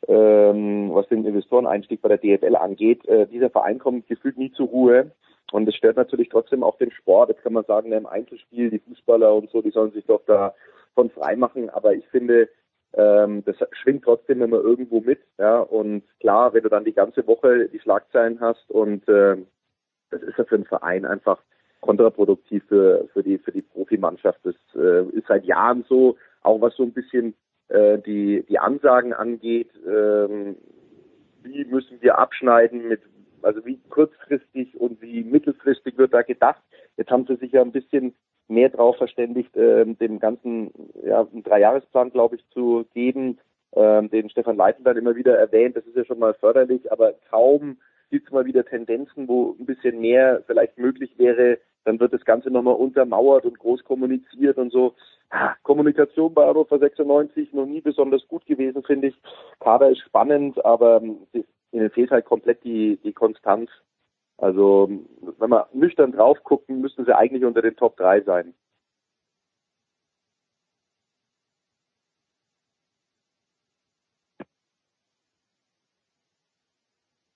ähm, 0.08 0.89
was 0.95 1.08
den 1.10 1.26
Investoreneinstieg 1.26 2.02
bei 2.02 2.10
der 2.10 2.17
DFL 2.17 2.56
angeht. 2.56 3.08
Äh, 3.08 3.28
dieser 3.28 3.52
Verein 3.52 3.78
kommt 3.78 4.08
gefühlt 4.08 4.39
nie 4.39 4.52
zur 4.52 4.69
Ruhe. 4.69 5.12
Und 5.52 5.69
es 5.69 5.76
stört 5.76 5.98
natürlich 5.98 6.30
trotzdem 6.30 6.63
auch 6.63 6.80
den 6.80 6.89
Sport. 6.89 7.30
Jetzt 7.30 7.43
kann 7.43 7.54
man 7.54 7.65
sagen, 7.65 7.91
im 7.91 8.08
Einzelspiel, 8.08 8.71
die 8.71 8.80
Fußballer 8.80 9.32
und 9.36 9.52
so, 9.52 9.62
die 9.62 9.69
sollen 9.69 9.91
sich 9.91 10.08
doch 10.08 10.24
davon 10.26 11.12
freimachen. 11.12 11.69
Aber 11.69 11.93
ich 11.93 12.08
finde, 12.08 12.50
ähm, 12.95 13.43
das 13.45 13.58
schwingt 13.71 14.03
trotzdem 14.03 14.41
immer 14.41 14.58
irgendwo 14.58 15.01
mit. 15.01 15.19
Ja, 15.38 15.60
und 15.60 16.03
klar, 16.19 16.53
wenn 16.53 16.63
du 16.63 16.69
dann 16.69 16.86
die 16.86 16.93
ganze 16.93 17.27
Woche 17.27 17.67
die 17.67 17.79
Schlagzeilen 17.79 18.39
hast 18.39 18.69
und 18.71 19.08
äh, 19.10 19.38
das 20.12 20.21
ist 20.21 20.38
ja 20.38 20.45
für 20.45 20.55
einen 20.55 20.65
Verein 20.65 21.05
einfach 21.05 21.41
kontraproduktiv 21.81 22.63
für, 22.67 23.08
für 23.13 23.21
die 23.21 23.38
für 23.38 23.51
die 23.51 23.62
Profimannschaft. 23.62 24.39
Das 24.43 24.55
äh, 24.75 25.03
ist 25.10 25.27
seit 25.27 25.43
Jahren 25.45 25.86
so, 25.89 26.17
auch 26.41 26.62
was 26.62 26.75
so 26.75 26.84
ein 26.84 26.93
bisschen 26.93 27.36
äh, 27.67 27.99
die 27.99 28.45
die 28.47 28.60
Ansagen 28.60 29.13
angeht. 29.13 29.71
Ähm, 29.86 30.55
wie 31.43 31.65
müssen 31.65 32.01
wir 32.01 32.17
abschneiden 32.17 32.88
mit 32.88 33.01
also 33.41 33.63
wie 33.65 33.79
kurzfristig 33.89 34.75
und 34.79 35.01
wie 35.01 35.23
mittelfristig 35.23 35.97
wird 35.97 36.13
da 36.13 36.23
gedacht. 36.23 36.62
Jetzt 36.97 37.12
haben 37.12 37.27
sie 37.27 37.36
sich 37.36 37.51
ja 37.51 37.62
ein 37.62 37.71
bisschen 37.71 38.15
mehr 38.47 38.69
drauf 38.69 38.97
verständigt, 38.97 39.55
ähm, 39.55 39.97
dem 39.97 40.19
ganzen 40.19 40.71
ja, 41.03 41.21
einen 41.21 41.43
Dreijahresplan, 41.43 42.12
glaube 42.12 42.36
ich, 42.36 42.47
zu 42.49 42.86
geben, 42.93 43.39
ähm, 43.75 44.10
den 44.10 44.29
Stefan 44.29 44.58
Leitl 44.58 44.84
dann 44.84 44.97
immer 44.97 45.15
wieder 45.15 45.38
erwähnt. 45.38 45.75
Das 45.75 45.86
ist 45.86 45.95
ja 45.95 46.05
schon 46.05 46.19
mal 46.19 46.34
förderlich, 46.36 46.91
aber 46.91 47.13
kaum 47.29 47.77
gibt 48.10 48.27
es 48.27 48.34
mal 48.34 48.45
wieder 48.45 48.65
Tendenzen, 48.65 49.27
wo 49.27 49.55
ein 49.60 49.65
bisschen 49.65 49.99
mehr 49.99 50.43
vielleicht 50.45 50.77
möglich 50.77 51.12
wäre. 51.17 51.60
Dann 51.84 51.99
wird 51.99 52.13
das 52.13 52.25
Ganze 52.25 52.49
nochmal 52.49 52.75
untermauert 52.75 53.45
und 53.45 53.60
groß 53.60 53.84
kommuniziert 53.84 54.58
und 54.58 54.71
so. 54.71 54.93
Ah, 55.29 55.55
Kommunikation 55.63 56.34
bei 56.34 56.45
Hannover 56.45 56.77
96 56.79 57.53
noch 57.53 57.65
nie 57.65 57.81
besonders 57.81 58.27
gut 58.27 58.45
gewesen, 58.45 58.84
finde 58.84 59.08
ich. 59.08 59.15
Kader 59.60 59.89
ist 59.89 59.99
spannend, 59.99 60.63
aber 60.63 61.01
ähm, 61.01 61.17
ihnen 61.71 61.89
fehlt 61.89 62.12
halt 62.12 62.25
komplett 62.25 62.63
die, 62.63 62.97
die 63.03 63.13
Konstanz. 63.13 63.69
Also, 64.38 64.89
wenn 65.39 65.50
wir 65.50 65.69
nüchtern 65.74 66.12
drauf 66.12 66.43
gucken, 66.43 66.82
müssten 66.82 67.06
sie 67.06 67.15
eigentlich 67.15 67.45
unter 67.45 67.62
den 67.62 67.76
Top 67.76 67.98
3 67.98 68.21
sein. 68.21 68.54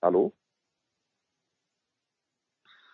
Hallo? 0.02 0.32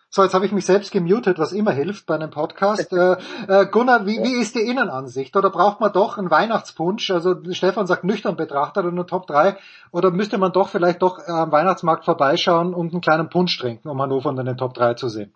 So, 0.09 0.23
jetzt 0.23 0.33
habe 0.33 0.45
ich 0.45 0.53
mich 0.53 0.65
selbst 0.65 0.91
gemutet, 0.91 1.37
was 1.37 1.51
immer 1.51 1.71
hilft 1.71 2.05
bei 2.05 2.15
einem 2.15 2.31
Podcast. 2.31 2.93
äh, 2.93 3.17
äh, 3.47 3.65
Gunnar, 3.65 4.05
wie, 4.05 4.17
wie 4.23 4.39
ist 4.39 4.55
die 4.55 4.61
Innenansicht? 4.61 5.35
Oder 5.35 5.49
braucht 5.49 5.81
man 5.81 5.91
doch 5.91 6.17
einen 6.17 6.31
Weihnachtspunsch? 6.31 7.11
Also 7.11 7.35
Stefan 7.51 7.87
sagt 7.87 8.05
nüchtern 8.05 8.37
betrachtet 8.37 8.85
oder 8.85 8.93
nur 8.93 9.05
Top 9.05 9.27
3. 9.27 9.57
Oder 9.91 10.11
müsste 10.11 10.37
man 10.37 10.53
doch 10.53 10.69
vielleicht 10.69 11.01
doch 11.01 11.19
äh, 11.19 11.31
am 11.31 11.51
Weihnachtsmarkt 11.51 12.05
vorbeischauen 12.05 12.73
und 12.73 12.93
einen 12.93 13.01
kleinen 13.01 13.29
Punsch 13.29 13.57
trinken, 13.59 13.89
um 13.89 14.01
Hannover 14.01 14.29
unter 14.29 14.45
den 14.45 14.57
Top 14.57 14.73
3 14.73 14.93
zu 14.93 15.09
sehen? 15.09 15.33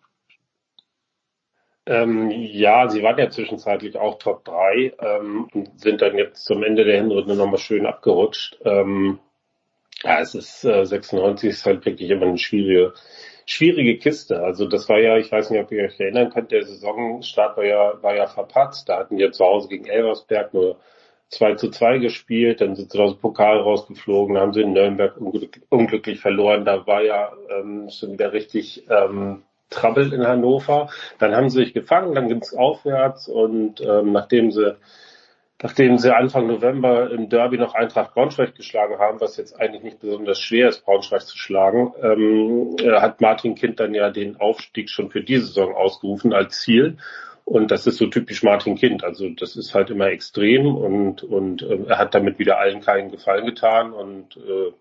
Ähm, 1.86 2.30
ja, 2.32 2.88
sie 2.88 3.04
waren 3.04 3.18
ja 3.18 3.30
zwischenzeitlich 3.30 3.98
auch 3.98 4.20
Top 4.20 4.46
3 4.46 4.94
ähm, 5.00 5.50
und 5.54 5.80
sind 5.82 6.02
dann 6.02 6.18
jetzt 6.18 6.46
zum 6.46 6.64
Ende 6.64 6.86
der 6.86 6.98
Hinrunde 6.98 7.36
nochmal 7.36 7.58
schön 7.58 7.86
abgerutscht. 7.86 8.58
Ähm, 8.64 9.20
ja, 10.04 10.20
es 10.20 10.36
ist 10.36 10.64
äh, 10.66 10.86
96 10.86 11.50
ist 11.50 11.66
halt 11.66 11.86
wirklich 11.86 12.10
immer 12.10 12.26
eine 12.26 12.38
schwierige, 12.38 12.94
schwierige 13.46 13.98
Kiste. 13.98 14.42
Also 14.42 14.68
das 14.68 14.90
war 14.90 15.00
ja, 15.00 15.18
ich 15.18 15.32
weiß 15.32 15.50
nicht, 15.50 15.62
ob 15.62 15.72
ihr 15.72 15.84
euch 15.84 16.00
erinnern 16.00 16.32
könnt, 16.32 16.52
der 16.52 16.64
Saisonstart 16.64 17.58
war 17.58 17.66
ja, 17.66 18.02
war 18.02 18.16
ja 18.16 18.28
verpatzt. 18.28 18.90
Da 18.90 19.00
hatten 19.00 19.18
wir 19.18 19.32
zu 19.32 19.46
Hause 19.46 19.68
gegen 19.68 19.86
Elversberg 19.86 20.54
nur 20.54 20.78
2 21.30 21.56
zu 21.56 21.70
2 21.70 22.00
gespielt, 22.00 22.60
dann 22.60 22.76
sind 22.76 22.92
sie 22.92 23.00
aus 23.00 23.14
dem 23.14 23.22
Pokal 23.22 23.60
rausgeflogen, 23.60 24.38
haben 24.38 24.54
sie 24.54 24.62
in 24.62 24.74
Nürnberg 24.74 25.16
unglück, 25.18 25.62
unglücklich 25.70 26.20
verloren. 26.20 26.66
Da 26.66 26.86
war 26.86 27.04
ja 27.04 27.32
ähm, 27.50 27.90
schon 27.90 28.14
wieder 28.14 28.34
richtig 28.34 28.86
ähm, 28.90 29.44
Trouble 29.70 30.14
in 30.14 30.28
Hannover. 30.28 30.90
Dann 31.20 31.34
haben 31.34 31.50
sie 31.50 31.64
sich 31.64 31.74
gefangen, 31.74 32.16
dann 32.16 32.28
ging 32.28 32.42
es 32.42 32.54
aufwärts 32.54 33.30
und 33.30 33.80
ähm, 33.82 34.12
nachdem 34.12 34.52
sie 34.52 34.76
nachdem 35.64 35.98
sie 35.98 36.16
Anfang 36.16 36.48
November 36.48 37.12
im 37.12 37.30
Derby 37.30 37.58
noch 37.58 37.76
Eintracht 37.76 38.14
Braunschweig 38.14 38.56
geschlagen 38.56 38.98
haben, 39.00 39.22
was 39.22 39.38
jetzt 39.38 39.60
eigentlich 39.60 39.84
nicht 39.84 40.00
besonders 40.00 40.40
schwer 40.40 40.70
ist, 40.70 40.84
Braunschweig 40.84 41.22
zu 41.22 41.38
schlagen, 41.38 41.94
ähm, 42.02 42.76
äh, 42.80 43.00
hat 43.00 43.22
Martin 43.22 43.56
Kind 43.56 43.80
dann 43.80 43.94
ja 43.94 44.10
den 44.10 44.40
Aufstieg 44.40 44.90
schon 44.90 45.12
für 45.12 45.22
diese 45.22 45.46
Saison 45.48 45.76
ausgerufen 45.76 46.34
als 46.34 46.62
Ziel. 46.62 46.98
Und 47.46 47.72
das 47.72 47.86
ist 47.86 47.98
so 47.98 48.08
typisch 48.08 48.44
Martin 48.44 48.76
Kind. 48.76 49.04
Also 49.04 49.30
das 49.30 49.56
ist 49.56 49.74
halt 49.74 49.90
immer 49.90 50.08
extrem 50.08 50.76
und, 50.76 51.24
und 51.24 51.62
äh, 51.64 51.80
er 51.88 51.98
hat 51.98 52.16
damit 52.16 52.40
wieder 52.40 52.60
allen 52.60 52.82
keinen 52.82 53.12
Gefallen 53.12 53.46
getan 53.46 53.94
und 53.94 54.38
äh, 54.38 54.72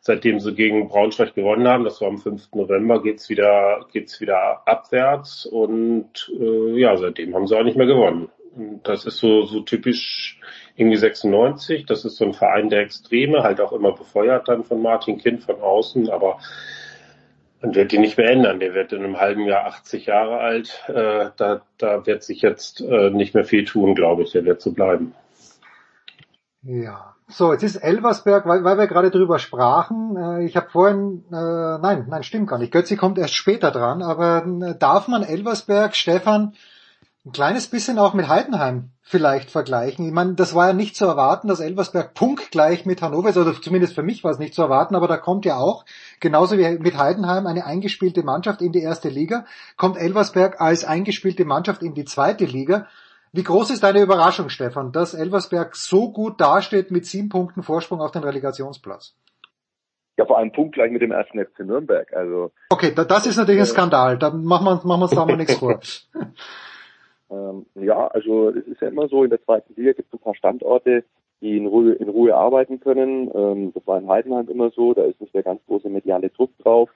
seitdem 0.00 0.38
sie 0.38 0.54
gegen 0.54 0.88
Braunschweig 0.88 1.34
gewonnen 1.34 1.66
haben, 1.66 1.84
das 1.84 2.00
war 2.00 2.08
am 2.08 2.18
5. 2.18 2.52
November, 2.54 3.02
geht's 3.02 3.28
wieder, 3.28 3.86
geht's 3.92 4.20
wieder 4.20 4.62
abwärts 4.66 5.46
und 5.46 6.32
äh, 6.38 6.78
ja, 6.78 6.96
seitdem 6.96 7.34
haben 7.34 7.48
sie 7.48 7.58
auch 7.58 7.64
nicht 7.64 7.76
mehr 7.76 7.86
gewonnen. 7.86 8.28
Das 8.82 9.04
ist 9.04 9.18
so, 9.18 9.44
so 9.44 9.60
typisch 9.60 10.40
irgendwie 10.76 10.96
96, 10.96 11.86
das 11.86 12.04
ist 12.04 12.16
so 12.16 12.24
ein 12.24 12.32
Verein 12.32 12.70
der 12.70 12.80
Extreme, 12.80 13.42
halt 13.42 13.60
auch 13.60 13.72
immer 13.72 13.92
befeuert 13.92 14.48
dann 14.48 14.64
von 14.64 14.80
Martin 14.80 15.18
Kind 15.18 15.42
von 15.42 15.60
außen, 15.60 16.08
aber 16.10 16.38
man 17.62 17.74
wird 17.74 17.92
die 17.92 17.98
nicht 17.98 18.16
mehr 18.16 18.30
ändern. 18.30 18.60
Der 18.60 18.74
wird 18.74 18.92
in 18.92 19.02
einem 19.02 19.18
halben 19.18 19.46
Jahr 19.46 19.66
80 19.66 20.06
Jahre 20.06 20.38
alt. 20.38 20.84
Äh, 20.88 21.30
da, 21.36 21.62
da 21.78 22.06
wird 22.06 22.22
sich 22.22 22.42
jetzt 22.42 22.80
äh, 22.80 23.10
nicht 23.10 23.34
mehr 23.34 23.44
viel 23.44 23.64
tun, 23.64 23.94
glaube 23.94 24.22
ich. 24.22 24.32
Der 24.32 24.44
wird 24.44 24.60
so 24.60 24.72
bleiben. 24.72 25.14
Ja. 26.62 27.14
So, 27.28 27.52
jetzt 27.52 27.64
ist 27.64 27.76
Elversberg, 27.76 28.46
weil, 28.46 28.62
weil 28.62 28.78
wir 28.78 28.86
gerade 28.86 29.10
drüber 29.10 29.38
sprachen. 29.38 30.16
Äh, 30.16 30.44
ich 30.44 30.56
habe 30.56 30.68
vorhin, 30.70 31.24
äh, 31.30 31.34
nein, 31.34 32.06
nein, 32.08 32.22
stimmt 32.22 32.48
gar 32.48 32.58
nicht. 32.58 32.72
Götzi 32.72 32.96
kommt 32.96 33.18
erst 33.18 33.34
später 33.34 33.70
dran. 33.70 34.02
Aber 34.02 34.44
äh, 34.46 34.78
darf 34.78 35.08
man 35.08 35.22
Elversberg, 35.22 35.96
Stefan, 35.96 36.54
ein 37.26 37.32
kleines 37.32 37.66
bisschen 37.66 37.98
auch 37.98 38.14
mit 38.14 38.28
Heidenheim 38.28 38.90
vielleicht 39.02 39.50
vergleichen. 39.50 40.06
Ich 40.06 40.12
meine, 40.12 40.34
das 40.34 40.54
war 40.54 40.68
ja 40.68 40.72
nicht 40.72 40.94
zu 40.94 41.06
erwarten, 41.06 41.48
dass 41.48 41.58
Elversberg 41.58 42.14
punktgleich 42.14 42.86
mit 42.86 43.02
Hannover 43.02 43.30
ist, 43.30 43.36
oder 43.36 43.52
zumindest 43.60 43.96
für 43.96 44.04
mich 44.04 44.22
war 44.22 44.30
es 44.30 44.38
nicht 44.38 44.54
zu 44.54 44.62
erwarten, 44.62 44.94
aber 44.94 45.08
da 45.08 45.16
kommt 45.16 45.44
ja 45.44 45.56
auch, 45.56 45.84
genauso 46.20 46.56
wie 46.56 46.78
mit 46.78 46.96
Heidenheim, 46.96 47.48
eine 47.48 47.66
eingespielte 47.66 48.22
Mannschaft 48.22 48.62
in 48.62 48.70
die 48.70 48.80
erste 48.80 49.08
Liga, 49.08 49.44
kommt 49.76 49.96
Elversberg 49.96 50.60
als 50.60 50.84
eingespielte 50.84 51.44
Mannschaft 51.44 51.82
in 51.82 51.94
die 51.94 52.04
zweite 52.04 52.44
Liga. 52.44 52.86
Wie 53.32 53.42
groß 53.42 53.70
ist 53.70 53.82
deine 53.82 54.02
Überraschung, 54.02 54.48
Stefan, 54.48 54.92
dass 54.92 55.12
Elversberg 55.12 55.74
so 55.74 56.12
gut 56.12 56.40
dasteht 56.40 56.92
mit 56.92 57.06
sieben 57.06 57.28
Punkten 57.28 57.64
Vorsprung 57.64 58.00
auf 58.00 58.12
den 58.12 58.22
Relegationsplatz? 58.22 59.16
Ja, 60.16 60.26
vor 60.26 60.38
allem 60.38 60.52
punktgleich 60.52 60.92
mit 60.92 61.02
dem 61.02 61.10
ersten 61.10 61.44
FC 61.44 61.60
Nürnberg. 61.60 62.12
Also 62.14 62.52
Okay, 62.70 62.94
das 62.94 63.26
ist 63.26 63.36
natürlich 63.36 63.60
ein 63.60 63.66
Skandal. 63.66 64.16
Da 64.16 64.30
machen 64.30 64.64
wir, 64.64 64.74
machen 64.76 65.00
wir 65.00 65.02
uns 65.02 65.10
da 65.10 65.26
mal 65.26 65.36
nichts 65.36 65.56
vor. 65.56 65.80
Ähm, 67.30 67.66
ja, 67.74 68.06
also 68.08 68.50
es 68.50 68.66
ist 68.66 68.80
ja 68.80 68.88
immer 68.88 69.08
so, 69.08 69.24
in 69.24 69.30
der 69.30 69.42
zweiten 69.42 69.74
Liga 69.74 69.92
gibt 69.92 70.08
es 70.08 70.18
ein 70.18 70.22
paar 70.22 70.34
Standorte, 70.34 71.04
die 71.40 71.56
in 71.56 71.66
Ruhe, 71.66 71.92
in 71.94 72.08
Ruhe 72.08 72.34
arbeiten 72.34 72.80
können. 72.80 73.30
Ähm, 73.34 73.72
das 73.74 73.86
war 73.86 73.98
in 73.98 74.08
Heidenheim 74.08 74.48
immer 74.48 74.70
so, 74.70 74.94
da 74.94 75.04
ist 75.04 75.20
nicht 75.20 75.34
der 75.34 75.42
ganz 75.42 75.60
große 75.66 75.88
mediale 75.88 76.30
Druck 76.30 76.56
drauf. 76.58 76.90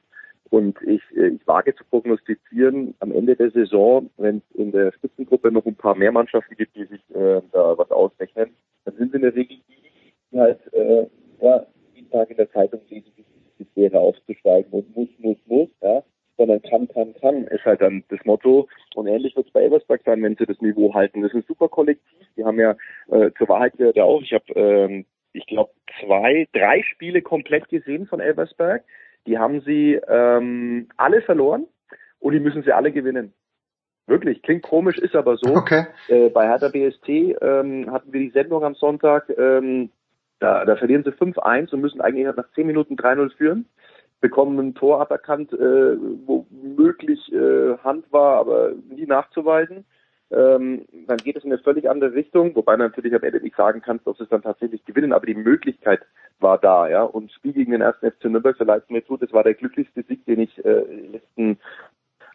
Und 0.50 0.76
ich, 0.82 1.02
äh, 1.16 1.28
ich 1.28 1.46
wage 1.46 1.74
zu 1.74 1.84
prognostizieren, 1.84 2.94
am 3.00 3.12
Ende 3.12 3.36
der 3.36 3.50
Saison, 3.50 4.10
wenn 4.16 4.38
es 4.38 4.56
in 4.56 4.72
der 4.72 4.92
Spitzengruppe 4.92 5.52
noch 5.52 5.66
ein 5.66 5.76
paar 5.76 5.94
mehr 5.94 6.12
Mannschaften 6.12 6.56
gibt, 6.56 6.74
die 6.76 6.84
sich 6.86 7.00
äh, 7.14 7.40
da 7.52 7.76
was 7.76 7.90
ausrechnen, 7.90 8.50
dann 8.84 8.96
sind 8.96 9.10
sie 9.12 9.16
in 9.16 9.22
der 9.22 9.34
Regel 9.34 9.58
die, 9.68 10.12
die 10.32 10.38
halt 10.38 10.60
äh, 10.72 11.06
ja, 11.40 11.66
jeden 11.94 12.10
Tag 12.10 12.30
in 12.30 12.36
der 12.36 12.50
Zeitung 12.50 12.80
lesen, 12.88 13.12
es 13.58 13.66
wäre 13.74 13.98
aufzusteigen 13.98 14.72
und 14.72 14.96
muss, 14.96 15.08
muss, 15.18 15.36
muss, 15.46 15.68
ja 15.82 16.02
sondern 16.40 16.62
kann, 16.62 16.88
kann, 16.88 17.14
kann, 17.20 17.44
ist 17.48 17.66
halt 17.66 17.82
dann 17.82 18.02
das 18.08 18.24
Motto. 18.24 18.66
Und 18.94 19.06
ähnlich 19.06 19.36
wird 19.36 19.46
es 19.46 19.52
bei 19.52 19.60
Elversberg 19.60 20.00
sein, 20.06 20.22
wenn 20.22 20.36
sie 20.36 20.46
das 20.46 20.58
Niveau 20.62 20.94
halten. 20.94 21.20
Das 21.20 21.32
ist 21.32 21.36
ein 21.36 21.44
super 21.46 21.68
Kollektiv. 21.68 22.26
Die 22.34 22.44
haben 22.46 22.58
ja 22.58 22.76
äh, 23.08 23.30
zur 23.36 23.50
Wahrheit 23.50 23.76
gehört 23.76 23.96
ja 23.96 24.04
auch, 24.04 24.22
ich 24.22 24.32
habe, 24.32 24.44
ähm, 24.54 25.04
ich 25.34 25.44
glaube, 25.44 25.70
zwei, 26.00 26.48
drei 26.54 26.82
Spiele 26.94 27.20
komplett 27.20 27.68
gesehen 27.68 28.06
von 28.06 28.20
Elversberg. 28.20 28.82
Die 29.26 29.36
haben 29.36 29.60
sie 29.60 30.00
ähm, 30.08 30.88
alle 30.96 31.20
verloren 31.20 31.66
und 32.20 32.32
die 32.32 32.40
müssen 32.40 32.62
sie 32.62 32.72
alle 32.72 32.90
gewinnen. 32.90 33.34
Wirklich, 34.06 34.40
klingt 34.40 34.62
komisch, 34.62 34.96
ist 34.96 35.14
aber 35.14 35.36
so. 35.36 35.54
Okay. 35.54 35.88
Äh, 36.08 36.30
bei 36.30 36.48
Hertha 36.48 36.68
BST 36.68 37.06
ähm, 37.06 37.92
hatten 37.92 38.14
wir 38.14 38.20
die 38.20 38.30
Sendung 38.30 38.64
am 38.64 38.74
Sonntag, 38.74 39.28
ähm, 39.36 39.90
da, 40.38 40.64
da 40.64 40.74
verlieren 40.76 41.04
sie 41.04 41.10
5-1 41.10 41.74
und 41.74 41.82
müssen 41.82 42.00
eigentlich 42.00 42.26
nach 42.34 42.50
10 42.54 42.66
Minuten 42.66 42.96
3-0 42.96 43.36
führen 43.36 43.66
bekommen 44.20 44.58
ein 44.58 44.74
Tor 44.74 45.00
aberkannt, 45.00 45.52
äh, 45.52 45.96
wo 46.26 46.46
möglich 46.50 47.32
äh, 47.32 47.78
Hand 47.78 48.12
war, 48.12 48.38
aber 48.38 48.72
nie 48.88 49.06
nachzuweisen. 49.06 49.84
Ähm, 50.32 50.84
dann 51.08 51.16
geht 51.18 51.36
es 51.36 51.44
in 51.44 51.52
eine 51.52 51.60
völlig 51.60 51.90
andere 51.90 52.14
Richtung, 52.14 52.54
wobei 52.54 52.76
man 52.76 52.88
natürlich 52.88 53.14
am 53.14 53.22
Ende 53.22 53.40
nicht 53.40 53.56
sagen 53.56 53.80
kannst, 53.80 54.06
ob 54.06 54.16
sie 54.16 54.24
es 54.24 54.28
dann 54.28 54.42
tatsächlich 54.42 54.84
gewinnen, 54.84 55.12
aber 55.12 55.26
die 55.26 55.34
Möglichkeit 55.34 56.02
war 56.38 56.58
da, 56.58 56.88
ja. 56.88 57.02
Und 57.02 57.32
Spiel 57.32 57.52
gegen 57.52 57.72
den 57.72 57.80
ersten 57.80 58.10
FC 58.10 58.26
Nürnberg, 58.26 58.56
leid 58.60 58.88
mir 58.90 59.04
tut, 59.04 59.22
das 59.22 59.32
war 59.32 59.42
der 59.42 59.54
glücklichste 59.54 60.04
Sieg, 60.04 60.24
den 60.26 60.40
ich 60.40 60.64
äh, 60.64 60.82
in 60.82 61.02
den 61.02 61.12
letzten 61.12 61.58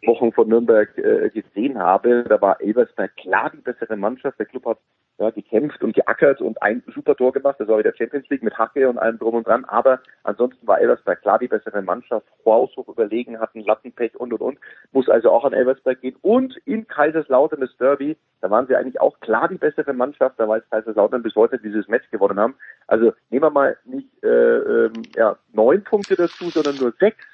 Wochen 0.04 0.32
von 0.32 0.48
Nürnberg 0.48 0.96
äh, 0.98 1.30
gesehen 1.30 1.78
habe. 1.78 2.24
Da 2.28 2.40
war 2.40 2.60
Elversberg 2.60 3.16
klar 3.16 3.50
die 3.50 3.62
bessere 3.62 3.96
Mannschaft. 3.96 4.38
Der 4.38 4.46
Club 4.46 4.66
hat 4.66 4.78
ja, 5.18 5.30
gekämpft 5.30 5.82
und 5.82 5.94
geackert 5.94 6.42
und 6.42 6.60
ein 6.60 6.82
super 6.94 7.16
Tor 7.16 7.32
gemacht. 7.32 7.56
Das 7.58 7.68
war 7.68 7.78
wieder 7.78 7.94
Champions 7.96 8.28
League 8.28 8.42
mit 8.42 8.58
Hacke 8.58 8.88
und 8.88 8.98
allem 8.98 9.18
drum 9.18 9.34
und 9.34 9.46
dran. 9.46 9.64
Aber 9.64 10.00
ansonsten 10.24 10.66
war 10.66 10.80
Elversberg 10.80 11.22
klar 11.22 11.38
die 11.38 11.48
bessere 11.48 11.80
Mannschaft. 11.82 12.26
Haushoch 12.44 12.88
überlegen, 12.88 13.40
hatten 13.40 13.60
Lattenpech 13.60 14.14
und 14.16 14.32
und 14.32 14.40
und. 14.40 14.58
Muss 14.92 15.08
also 15.08 15.30
auch 15.30 15.44
an 15.44 15.52
Elversberg 15.52 16.00
gehen. 16.00 16.16
Und 16.20 16.56
in 16.64 16.86
Kaiserslautern 16.86 17.60
das 17.60 17.76
Derby, 17.78 18.16
da 18.40 18.50
waren 18.50 18.66
sie 18.66 18.76
eigentlich 18.76 19.00
auch 19.00 19.18
klar 19.20 19.48
die 19.48 19.58
bessere 19.58 19.94
Mannschaft. 19.94 20.38
Da 20.38 20.48
weiß 20.48 20.62
Kaiserslautern 20.70 21.22
bis 21.22 21.34
heute 21.34 21.58
dieses 21.58 21.88
Match 21.88 22.08
gewonnen 22.10 22.38
haben. 22.38 22.54
Also 22.86 23.12
nehmen 23.30 23.44
wir 23.44 23.50
mal 23.50 23.76
nicht 23.84 24.08
äh, 24.22 24.28
ähm, 24.28 24.92
ja, 25.14 25.36
neun 25.52 25.82
Punkte 25.82 26.16
dazu, 26.16 26.50
sondern 26.50 26.76
nur 26.76 26.92
sechs 27.00 27.24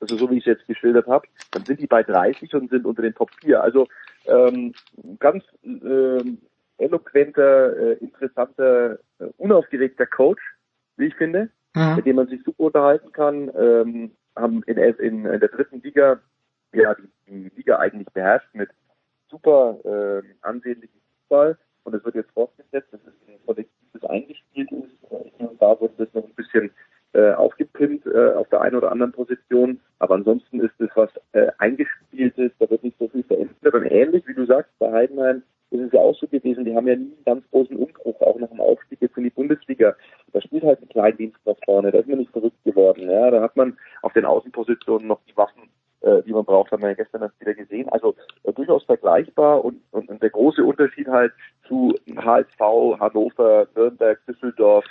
also 0.00 0.16
so 0.16 0.28
wie 0.30 0.38
ich 0.38 0.46
es 0.46 0.56
jetzt 0.56 0.66
geschildert 0.66 1.06
habe, 1.06 1.28
dann 1.52 1.64
sind 1.64 1.78
die 1.78 1.86
bei 1.86 2.02
30 2.02 2.52
und 2.54 2.70
sind 2.70 2.84
unter 2.84 3.02
den 3.02 3.14
Top 3.14 3.30
4. 3.40 3.62
Also 3.62 3.86
ähm, 4.26 4.74
ganz 5.20 5.44
ähm, 5.62 6.38
eloquenter, 6.82 7.76
äh, 7.76 7.92
interessanter, 7.94 8.98
äh, 9.18 9.24
unaufgeregter 9.38 10.06
Coach, 10.06 10.42
wie 10.96 11.06
ich 11.06 11.14
finde, 11.14 11.50
mhm. 11.74 11.96
mit 11.96 12.06
dem 12.06 12.16
man 12.16 12.28
sich 12.28 12.42
super 12.44 12.64
unterhalten 12.64 13.12
kann. 13.12 13.50
Ähm, 13.56 14.12
haben 14.36 14.62
in, 14.64 14.78
in, 14.78 15.26
in 15.26 15.40
der 15.40 15.48
dritten 15.48 15.82
Liga 15.82 16.18
ja 16.72 16.94
die, 16.94 17.08
die 17.26 17.56
Liga 17.56 17.78
eigentlich 17.78 18.08
beherrscht 18.12 18.48
mit 18.54 18.70
super 19.28 19.78
äh, 19.84 20.22
ansehnlichem 20.40 21.00
Fußball 21.28 21.58
und 21.84 21.94
es 21.94 22.04
wird 22.04 22.14
jetzt 22.14 22.30
fortgesetzt, 22.32 22.92
dass 22.92 23.00
es 23.00 23.28
ein 23.28 23.38
Kollektiv, 23.44 23.88
das 23.92 24.04
eingespielt 24.10 24.70
ist. 24.72 25.10
Und 25.10 25.60
da 25.60 25.80
wird 25.80 25.92
das 25.98 26.08
noch 26.14 26.24
ein 26.24 26.34
bisschen 26.34 26.70
äh, 27.12 27.32
aufgepimpt 27.32 28.06
äh, 28.06 28.32
auf 28.34 28.48
der 28.50 28.60
einen 28.60 28.76
oder 28.76 28.92
anderen 28.92 29.12
Position. 29.12 29.80
Aber 29.98 30.14
ansonsten 30.14 30.60
ist 30.60 30.78
es 30.78 30.90
was 30.94 31.10
äh, 31.32 31.50
eingespieltes, 31.58 32.52
da 32.58 32.70
wird 32.70 32.84
nicht 32.84 32.98
so 32.98 33.08
viel 33.08 33.24
verändert. 33.24 33.74
Und 33.74 33.84
ähnlich, 33.86 34.26
wie 34.26 34.34
du 34.34 34.46
sagst, 34.46 34.70
bei 34.78 34.92
Heidenheim 34.92 35.42
ist 35.72 35.86
es 35.86 35.92
ja 35.92 36.00
auch 36.00 36.16
so 36.16 36.26
gewesen, 36.26 36.64
die 36.64 36.74
haben 36.74 36.86
ja 36.86 36.96
nie 36.96 37.12
einen 37.12 37.24
ganz 37.24 37.50
großen 37.50 37.76
Umbruch, 37.76 38.20
auch 38.20 38.38
nach 38.38 38.48
dem 38.48 38.60
Aufstieg 38.60 39.00
jetzt 39.00 39.16
in 39.16 39.24
die 39.24 39.30
Bundesliga. 39.30 39.94
Da 40.32 40.40
spielt 40.40 40.64
halt 40.64 40.80
ein 40.80 40.88
Kleindienst 40.88 41.38
nach 41.44 41.56
vorne, 41.64 41.90
da 41.90 41.98
ist 41.98 42.08
man 42.08 42.18
nicht 42.18 42.32
verrückt 42.32 42.62
geworden. 42.64 43.08
Ja, 43.08 43.30
da 43.30 43.40
hat 43.40 43.56
man 43.56 43.76
auf 44.02 44.12
den 44.12 44.24
Außenpositionen 44.24 45.06
noch 45.06 45.20
die 45.28 45.36
Waffen, 45.36 45.68
äh, 46.02 46.22
die 46.22 46.32
man 46.32 46.44
braucht, 46.44 46.72
haben 46.72 46.82
wir 46.82 46.90
ja 46.90 46.94
gestern 46.94 47.22
erst 47.22 47.40
wieder 47.40 47.54
gesehen. 47.54 47.88
Also 47.88 48.14
äh, 48.44 48.52
durchaus 48.52 48.84
vergleichbar 48.84 49.64
und, 49.64 49.80
und, 49.92 50.08
und 50.08 50.22
der 50.22 50.30
große 50.30 50.64
Unterschied 50.64 51.08
halt 51.08 51.32
zu 51.66 51.94
HSV, 52.16 52.60
Hannover, 53.00 53.66
Nürnberg, 53.74 54.18
Düsseldorf, 54.26 54.84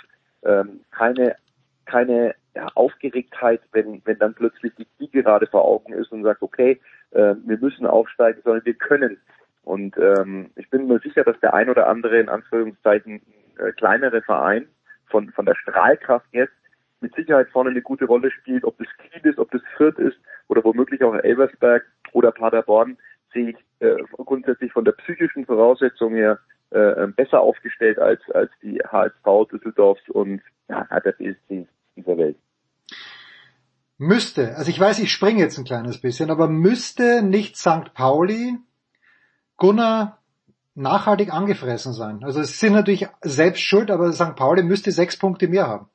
ähm, 0.44 0.80
keine 0.90 1.36
keine 1.84 2.34
ja, 2.54 2.68
Aufgeregtheit, 2.74 3.60
wenn, 3.72 4.02
wenn 4.04 4.18
dann 4.18 4.34
plötzlich 4.34 4.72
die 4.76 4.86
Zielgerade 4.98 5.46
vor 5.46 5.64
Augen 5.64 5.92
ist 5.92 6.12
und 6.12 6.22
sagt, 6.22 6.42
okay, 6.42 6.80
äh, 7.10 7.34
wir 7.44 7.58
müssen 7.58 7.86
aufsteigen, 7.86 8.40
sondern 8.44 8.64
wir 8.64 8.74
können. 8.74 9.18
Und 9.62 9.96
ähm, 9.96 10.50
ich 10.56 10.68
bin 10.70 10.88
mir 10.88 10.98
sicher, 11.00 11.24
dass 11.24 11.38
der 11.40 11.54
ein 11.54 11.70
oder 11.70 11.88
andere 11.88 12.18
in 12.18 12.28
Anführungszeichen 12.28 13.22
äh, 13.58 13.72
kleinere 13.72 14.22
Verein 14.22 14.66
von, 15.06 15.30
von 15.30 15.46
der 15.46 15.54
Strahlkraft 15.54 16.26
jetzt 16.32 16.52
mit 17.00 17.14
Sicherheit 17.14 17.48
vorne 17.50 17.70
eine 17.70 17.82
gute 17.82 18.06
Rolle 18.06 18.30
spielt, 18.30 18.64
ob 18.64 18.78
das 18.78 18.88
Kiel 18.98 19.30
ist, 19.30 19.38
ob 19.38 19.50
das 19.50 19.62
Fürth 19.76 19.98
ist 19.98 20.16
oder 20.48 20.64
womöglich 20.64 21.02
auch 21.02 21.14
Elversberg 21.14 21.84
oder 22.12 22.32
Paderborn, 22.32 22.96
sehe 23.32 23.50
ich 23.50 23.56
äh, 23.80 23.96
grundsätzlich 24.12 24.72
von 24.72 24.84
der 24.84 24.92
psychischen 24.92 25.46
Voraussetzung 25.46 26.14
her 26.14 26.38
äh, 26.70 27.06
besser 27.08 27.40
aufgestellt 27.40 27.98
als, 27.98 28.20
als 28.30 28.50
die 28.62 28.78
HSV 28.80 29.50
Düsseldorfs 29.50 30.08
und 30.08 30.40
ja, 30.68 30.86
der 31.00 31.12
BSC 31.12 31.66
dieser 31.96 32.16
Welt. 32.16 32.36
Müsste, 33.98 34.56
also 34.56 34.70
ich 34.70 34.80
weiß, 34.80 34.98
ich 35.00 35.12
springe 35.12 35.40
jetzt 35.40 35.58
ein 35.58 35.64
kleines 35.64 36.00
bisschen, 36.00 36.30
aber 36.30 36.48
müsste 36.48 37.22
nicht 37.22 37.56
St. 37.56 37.94
Pauli 37.94 38.58
Gunnar 39.62 40.18
nachhaltig 40.74 41.32
angefressen 41.32 41.92
sein? 41.92 42.24
Also 42.24 42.40
es 42.40 42.58
sind 42.58 42.72
natürlich 42.72 43.06
selbst 43.20 43.60
schuld, 43.60 43.92
aber 43.92 44.12
St. 44.12 44.34
Pauli 44.34 44.64
müsste 44.64 44.90
sechs 44.90 45.16
Punkte 45.16 45.46
mehr 45.46 45.68
haben. 45.68 45.86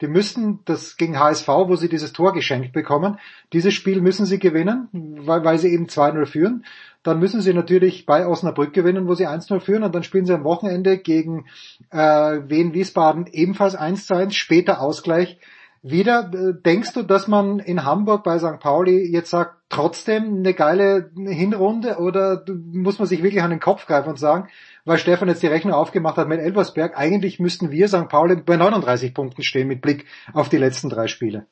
Die 0.00 0.06
müssten 0.06 0.60
das 0.66 0.96
gegen 0.96 1.18
HSV, 1.18 1.48
wo 1.48 1.74
sie 1.74 1.88
dieses 1.88 2.12
Tor 2.12 2.32
geschenkt 2.32 2.72
bekommen, 2.72 3.18
dieses 3.52 3.74
Spiel 3.74 4.00
müssen 4.00 4.24
sie 4.24 4.38
gewinnen, 4.38 4.88
weil, 4.92 5.44
weil 5.44 5.58
sie 5.58 5.72
eben 5.72 5.86
2-0 5.86 6.26
führen. 6.26 6.64
Dann 7.02 7.18
müssen 7.18 7.40
sie 7.40 7.52
natürlich 7.52 8.06
bei 8.06 8.24
Osnabrück 8.24 8.72
gewinnen, 8.72 9.08
wo 9.08 9.14
sie 9.14 9.26
1-0 9.26 9.58
führen 9.58 9.82
und 9.82 9.92
dann 9.92 10.04
spielen 10.04 10.24
sie 10.24 10.34
am 10.34 10.44
Wochenende 10.44 10.98
gegen 10.98 11.46
äh, 11.90 11.98
Wien 11.98 12.72
Wiesbaden 12.72 13.26
ebenfalls 13.26 13.76
1-1, 13.76 14.30
später 14.30 14.80
Ausgleich 14.80 15.40
wieder. 15.82 16.30
Äh, 16.32 16.60
Denkst 16.62 16.92
du, 16.94 17.02
dass 17.02 17.28
man 17.28 17.58
in 17.58 17.84
Hamburg 17.84 18.24
bei 18.24 18.38
St. 18.38 18.60
Pauli 18.60 19.10
jetzt 19.10 19.30
sagt, 19.30 19.56
trotzdem 19.68 20.38
eine 20.38 20.54
geile 20.54 21.10
Hinrunde 21.16 21.98
oder 21.98 22.44
muss 22.48 22.98
man 22.98 23.06
sich 23.06 23.22
wirklich 23.22 23.42
an 23.42 23.50
den 23.50 23.60
Kopf 23.60 23.86
greifen 23.86 24.08
und 24.08 24.18
sagen, 24.18 24.48
weil 24.84 24.98
Stefan 24.98 25.28
jetzt 25.28 25.42
die 25.42 25.48
Rechnung 25.48 25.74
aufgemacht 25.74 26.16
hat 26.16 26.28
mit 26.28 26.40
Elversberg, 26.40 26.96
eigentlich 26.96 27.38
müssten 27.38 27.70
wir 27.70 27.88
St. 27.88 28.08
Pauli 28.08 28.36
bei 28.36 28.56
39 28.56 29.12
Punkten 29.12 29.42
stehen 29.42 29.68
mit 29.68 29.82
Blick 29.82 30.06
auf 30.32 30.48
die 30.48 30.56
letzten 30.56 30.88
drei 30.88 31.06
Spiele. 31.06 31.46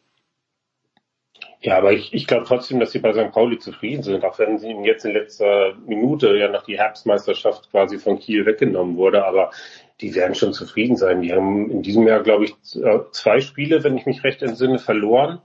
Ja, 1.60 1.78
aber 1.78 1.92
ich, 1.92 2.12
ich 2.12 2.26
glaube 2.26 2.44
trotzdem, 2.46 2.80
dass 2.80 2.92
sie 2.92 2.98
bei 2.98 3.12
St. 3.12 3.32
Pauli 3.32 3.58
zufrieden 3.58 4.02
sind, 4.02 4.24
auch 4.24 4.38
wenn 4.38 4.58
sie 4.58 4.68
ihm 4.68 4.84
jetzt 4.84 5.04
in 5.04 5.12
letzter 5.12 5.74
Minute 5.86 6.36
ja 6.36 6.48
noch 6.48 6.64
die 6.64 6.78
Herbstmeisterschaft 6.78 7.70
quasi 7.70 7.98
von 7.98 8.18
Kiel 8.18 8.46
weggenommen 8.46 8.96
wurde. 8.96 9.24
Aber 9.24 9.50
die 10.00 10.14
werden 10.14 10.34
schon 10.34 10.52
zufrieden 10.52 10.96
sein. 10.96 11.22
Die 11.22 11.32
haben 11.32 11.70
in 11.70 11.82
diesem 11.82 12.06
Jahr, 12.06 12.22
glaube 12.22 12.44
ich, 12.44 12.54
zwei 13.12 13.40
Spiele, 13.40 13.82
wenn 13.82 13.96
ich 13.96 14.06
mich 14.06 14.24
recht 14.24 14.42
entsinne, 14.42 14.78
verloren. 14.78 15.40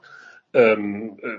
Ähm, 0.53 1.17
äh, 1.21 1.37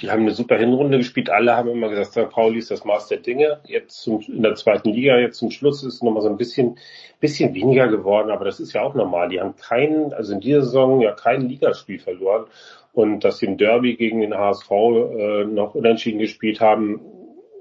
die 0.00 0.10
haben 0.10 0.22
eine 0.22 0.32
super 0.32 0.58
Hinrunde 0.58 0.98
gespielt. 0.98 1.30
Alle 1.30 1.56
haben 1.56 1.70
immer 1.70 1.88
gesagt, 1.88 2.12
St. 2.12 2.30
Pauli 2.30 2.58
ist 2.58 2.70
das 2.70 2.84
Maß 2.84 3.08
der 3.08 3.18
Dinge. 3.18 3.60
Jetzt 3.64 4.02
zum, 4.02 4.20
in 4.20 4.42
der 4.42 4.54
zweiten 4.54 4.90
Liga, 4.90 5.18
jetzt 5.18 5.38
zum 5.38 5.50
Schluss 5.50 5.82
ist 5.82 5.94
es 5.94 6.02
nochmal 6.02 6.22
so 6.22 6.28
ein 6.28 6.36
bisschen, 6.36 6.78
bisschen 7.18 7.54
weniger 7.54 7.88
geworden, 7.88 8.30
aber 8.30 8.44
das 8.44 8.60
ist 8.60 8.74
ja 8.74 8.82
auch 8.82 8.94
normal. 8.94 9.30
Die 9.30 9.40
haben 9.40 9.56
keinen, 9.56 10.12
also 10.12 10.34
in 10.34 10.40
dieser 10.40 10.62
Saison 10.62 11.00
ja 11.00 11.12
kein 11.12 11.48
Ligaspiel 11.48 11.98
verloren. 11.98 12.46
Und 12.92 13.24
dass 13.24 13.38
sie 13.38 13.46
im 13.46 13.56
Derby 13.56 13.96
gegen 13.96 14.20
den 14.20 14.34
HSV 14.34 14.70
äh, 14.70 15.44
noch 15.44 15.74
unentschieden 15.74 16.18
gespielt 16.18 16.60
haben, 16.60 17.00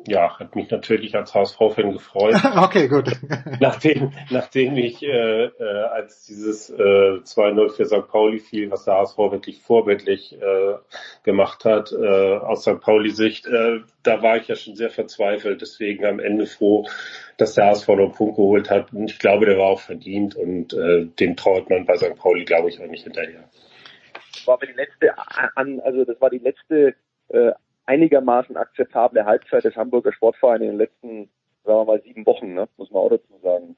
ja, 0.08 0.40
hat 0.40 0.56
mich 0.56 0.70
natürlich 0.70 1.16
als 1.16 1.34
HSV-Fan 1.34 1.94
gefreut. 1.94 2.36
okay, 2.56 2.88
gut. 2.88 3.12
nachdem, 3.60 4.12
nachdem 4.30 4.78
ich, 4.78 5.04
äh, 5.04 5.46
äh, 5.46 5.84
als 5.92 6.26
dieses 6.26 6.70
äh, 6.70 7.22
2-0 7.24 7.76
für 7.76 7.86
St. 7.86 8.08
Pauli 8.08 8.40
fiel, 8.40 8.72
was 8.72 8.86
der 8.86 8.96
HSV 8.96 9.18
wirklich 9.18 9.62
vorbildlich 9.62 10.40
äh, 10.40 10.76
gemacht 11.24 11.66
hat, 11.66 11.92
äh, 11.92 12.38
aus 12.38 12.64
St. 12.64 12.80
Pauli-Sicht, 12.82 13.48
äh, 13.48 13.80
da 14.04 14.22
war 14.22 14.38
ich 14.38 14.48
ja 14.48 14.56
schon 14.56 14.76
sehr 14.76 14.90
verzweifelt. 14.90 15.62
Deswegen 15.62 16.06
am 16.06 16.20
Ende 16.20 16.46
froh, 16.46 16.88
dass 17.38 17.56
der 17.56 17.68
HSV 17.68 17.88
noch 17.88 17.98
einen 17.98 18.12
Punkt 18.12 18.36
geholt 18.36 18.70
hat. 18.70 18.94
Und 18.94 19.10
ich 19.10 19.20
glaube, 19.20 19.46
der 19.46 19.58
war 19.58 19.68
auch 19.68 19.82
verdient 19.82 20.36
und 20.36 20.74
äh, 20.74 21.06
dem 21.06 21.36
trauert 21.36 21.70
man 21.70 21.86
bei 21.86 21.96
St. 21.98 22.16
Pauli, 22.16 22.46
glaube 22.46 22.70
ich, 22.70 22.80
auch 22.80 22.88
nicht 22.88 23.04
hinterher. 23.04 23.50
Das 24.34 24.48
war 24.48 24.60
die 24.60 24.74
letzte, 24.74 25.14
also 25.56 26.06
das 26.06 26.20
war 26.20 26.30
die 26.30 26.40
letzte 26.40 26.96
äh, 27.30 27.52
einigermaßen 27.86 28.58
akzeptable 28.58 29.26
Halbzeit 29.26 29.64
des 29.64 29.76
Hamburger 29.76 30.14
Sportvereins 30.14 30.62
in 30.62 30.68
den 30.70 30.78
letzten, 30.78 31.30
sagen 31.64 31.80
wir 31.80 31.86
mal, 31.86 32.02
sieben 32.02 32.26
Wochen, 32.26 32.54
ne? 32.54 32.68
muss 32.78 32.92
man 32.92 33.04
auch 33.04 33.10
dazu 33.10 33.38
sagen. 33.42 33.76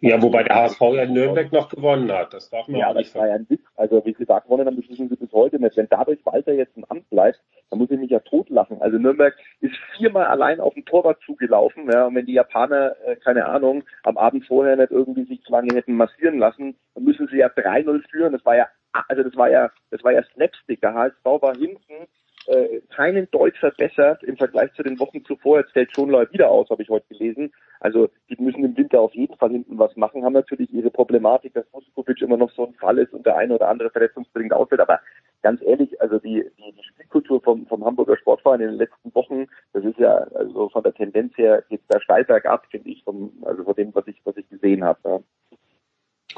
Ja, 0.00 0.22
wobei 0.22 0.44
der 0.44 0.54
HSV 0.54 0.80
ja 0.80 1.02
in 1.02 1.12
Nürnberg 1.12 1.50
noch 1.50 1.68
gewonnen 1.68 2.10
hat. 2.12 2.32
Das 2.32 2.50
darf 2.50 2.68
man 2.68 2.80
ja, 2.80 2.88
auch 2.88 2.94
nicht 2.94 3.08
das 3.08 3.20
war 3.20 3.26
ja 3.26 3.34
ein 3.34 3.50
Witz. 3.50 3.62
Also 3.74 4.04
wie 4.04 4.14
sie 4.16 4.26
da 4.26 4.38
gewonnen 4.38 4.64
haben, 4.64 4.76
das 4.76 4.88
wissen 4.88 5.08
sie 5.08 5.16
bis 5.16 5.32
heute 5.32 5.58
nicht. 5.58 5.76
Wenn 5.76 5.88
dadurch 5.88 6.24
Walter 6.24 6.52
jetzt 6.52 6.76
im 6.76 6.84
Amt 6.84 7.10
bleibt, 7.10 7.40
dann 7.68 7.80
muss 7.80 7.90
ich 7.90 7.98
mich 7.98 8.10
ja 8.10 8.20
totlachen. 8.20 8.80
Also 8.80 8.96
Nürnberg 8.96 9.34
ist 9.60 9.74
viermal 9.96 10.26
allein 10.26 10.60
auf 10.60 10.74
dem 10.74 10.84
Torwart 10.84 11.20
zugelaufen. 11.26 11.90
Ja, 11.90 12.06
und 12.06 12.14
wenn 12.14 12.26
die 12.26 12.34
Japaner, 12.34 12.94
äh, 13.06 13.16
keine 13.16 13.46
Ahnung, 13.46 13.82
am 14.04 14.16
Abend 14.16 14.46
vorher 14.46 14.76
nicht 14.76 14.92
irgendwie 14.92 15.24
sich 15.24 15.42
zu 15.42 15.50
lange 15.50 15.74
hätten 15.74 15.94
massieren 15.94 16.38
lassen, 16.38 16.76
dann 16.94 17.02
müssen 17.02 17.26
sie 17.26 17.38
ja 17.38 17.48
3-0 17.48 18.08
führen. 18.08 18.32
Das 18.32 18.44
war 18.44 18.54
ja, 18.54 18.68
also 19.08 19.24
das 19.24 19.34
war 19.36 19.50
ja, 19.50 19.70
das 19.90 20.04
war 20.04 20.12
ja 20.12 20.22
Slapstick. 20.32 20.80
Der 20.80 20.94
HSV 20.94 21.24
war 21.24 21.56
hinten 21.56 22.06
äh, 22.48 22.80
keinen 22.94 23.30
Deutsch 23.30 23.58
verbessert 23.60 24.22
im 24.22 24.36
Vergleich 24.36 24.72
zu 24.72 24.82
den 24.82 24.98
Wochen 24.98 25.24
zuvor. 25.24 25.60
Jetzt 25.60 25.72
fällt 25.72 25.94
Schonlau 25.94 26.24
wieder 26.30 26.48
aus, 26.48 26.70
habe 26.70 26.82
ich 26.82 26.88
heute 26.88 27.06
gelesen. 27.08 27.52
Also 27.80 28.08
die 28.28 28.42
müssen 28.42 28.64
im 28.64 28.76
Winter 28.76 29.00
auf 29.00 29.14
jeden 29.14 29.36
Fall 29.36 29.50
hinten 29.50 29.78
was 29.78 29.94
machen, 29.96 30.24
haben 30.24 30.32
natürlich 30.32 30.72
ihre 30.72 30.90
Problematik, 30.90 31.52
dass 31.54 31.70
Vuskovic 31.72 32.20
immer 32.22 32.38
noch 32.38 32.50
so 32.52 32.66
ein 32.66 32.74
Fall 32.74 32.98
ist 32.98 33.12
und 33.12 33.26
der 33.26 33.36
eine 33.36 33.54
oder 33.54 33.68
andere 33.68 33.90
verletzungsbedingt 33.90 34.52
ausfällt. 34.52 34.80
Aber 34.80 35.00
ganz 35.42 35.60
ehrlich, 35.62 36.00
also 36.00 36.18
die, 36.18 36.44
die, 36.58 36.72
die 36.72 36.84
Spielkultur 36.84 37.42
vom, 37.42 37.66
vom 37.66 37.84
Hamburger 37.84 38.16
Sportverein 38.16 38.60
in 38.60 38.68
den 38.68 38.78
letzten 38.78 39.14
Wochen, 39.14 39.46
das 39.74 39.84
ist 39.84 39.98
ja 39.98 40.14
also 40.34 40.70
von 40.70 40.82
der 40.82 40.94
Tendenz 40.94 41.36
her 41.36 41.62
jetzt 41.68 41.84
da 41.88 42.00
steil 42.00 42.24
bergab, 42.24 42.66
finde 42.70 42.88
ich, 42.88 43.04
vom, 43.04 43.30
also 43.42 43.62
von 43.62 43.74
dem, 43.74 43.94
was 43.94 44.06
ich, 44.06 44.20
was 44.24 44.36
ich 44.36 44.48
gesehen 44.48 44.84
habe. 44.84 44.98
Ja. 45.04 45.20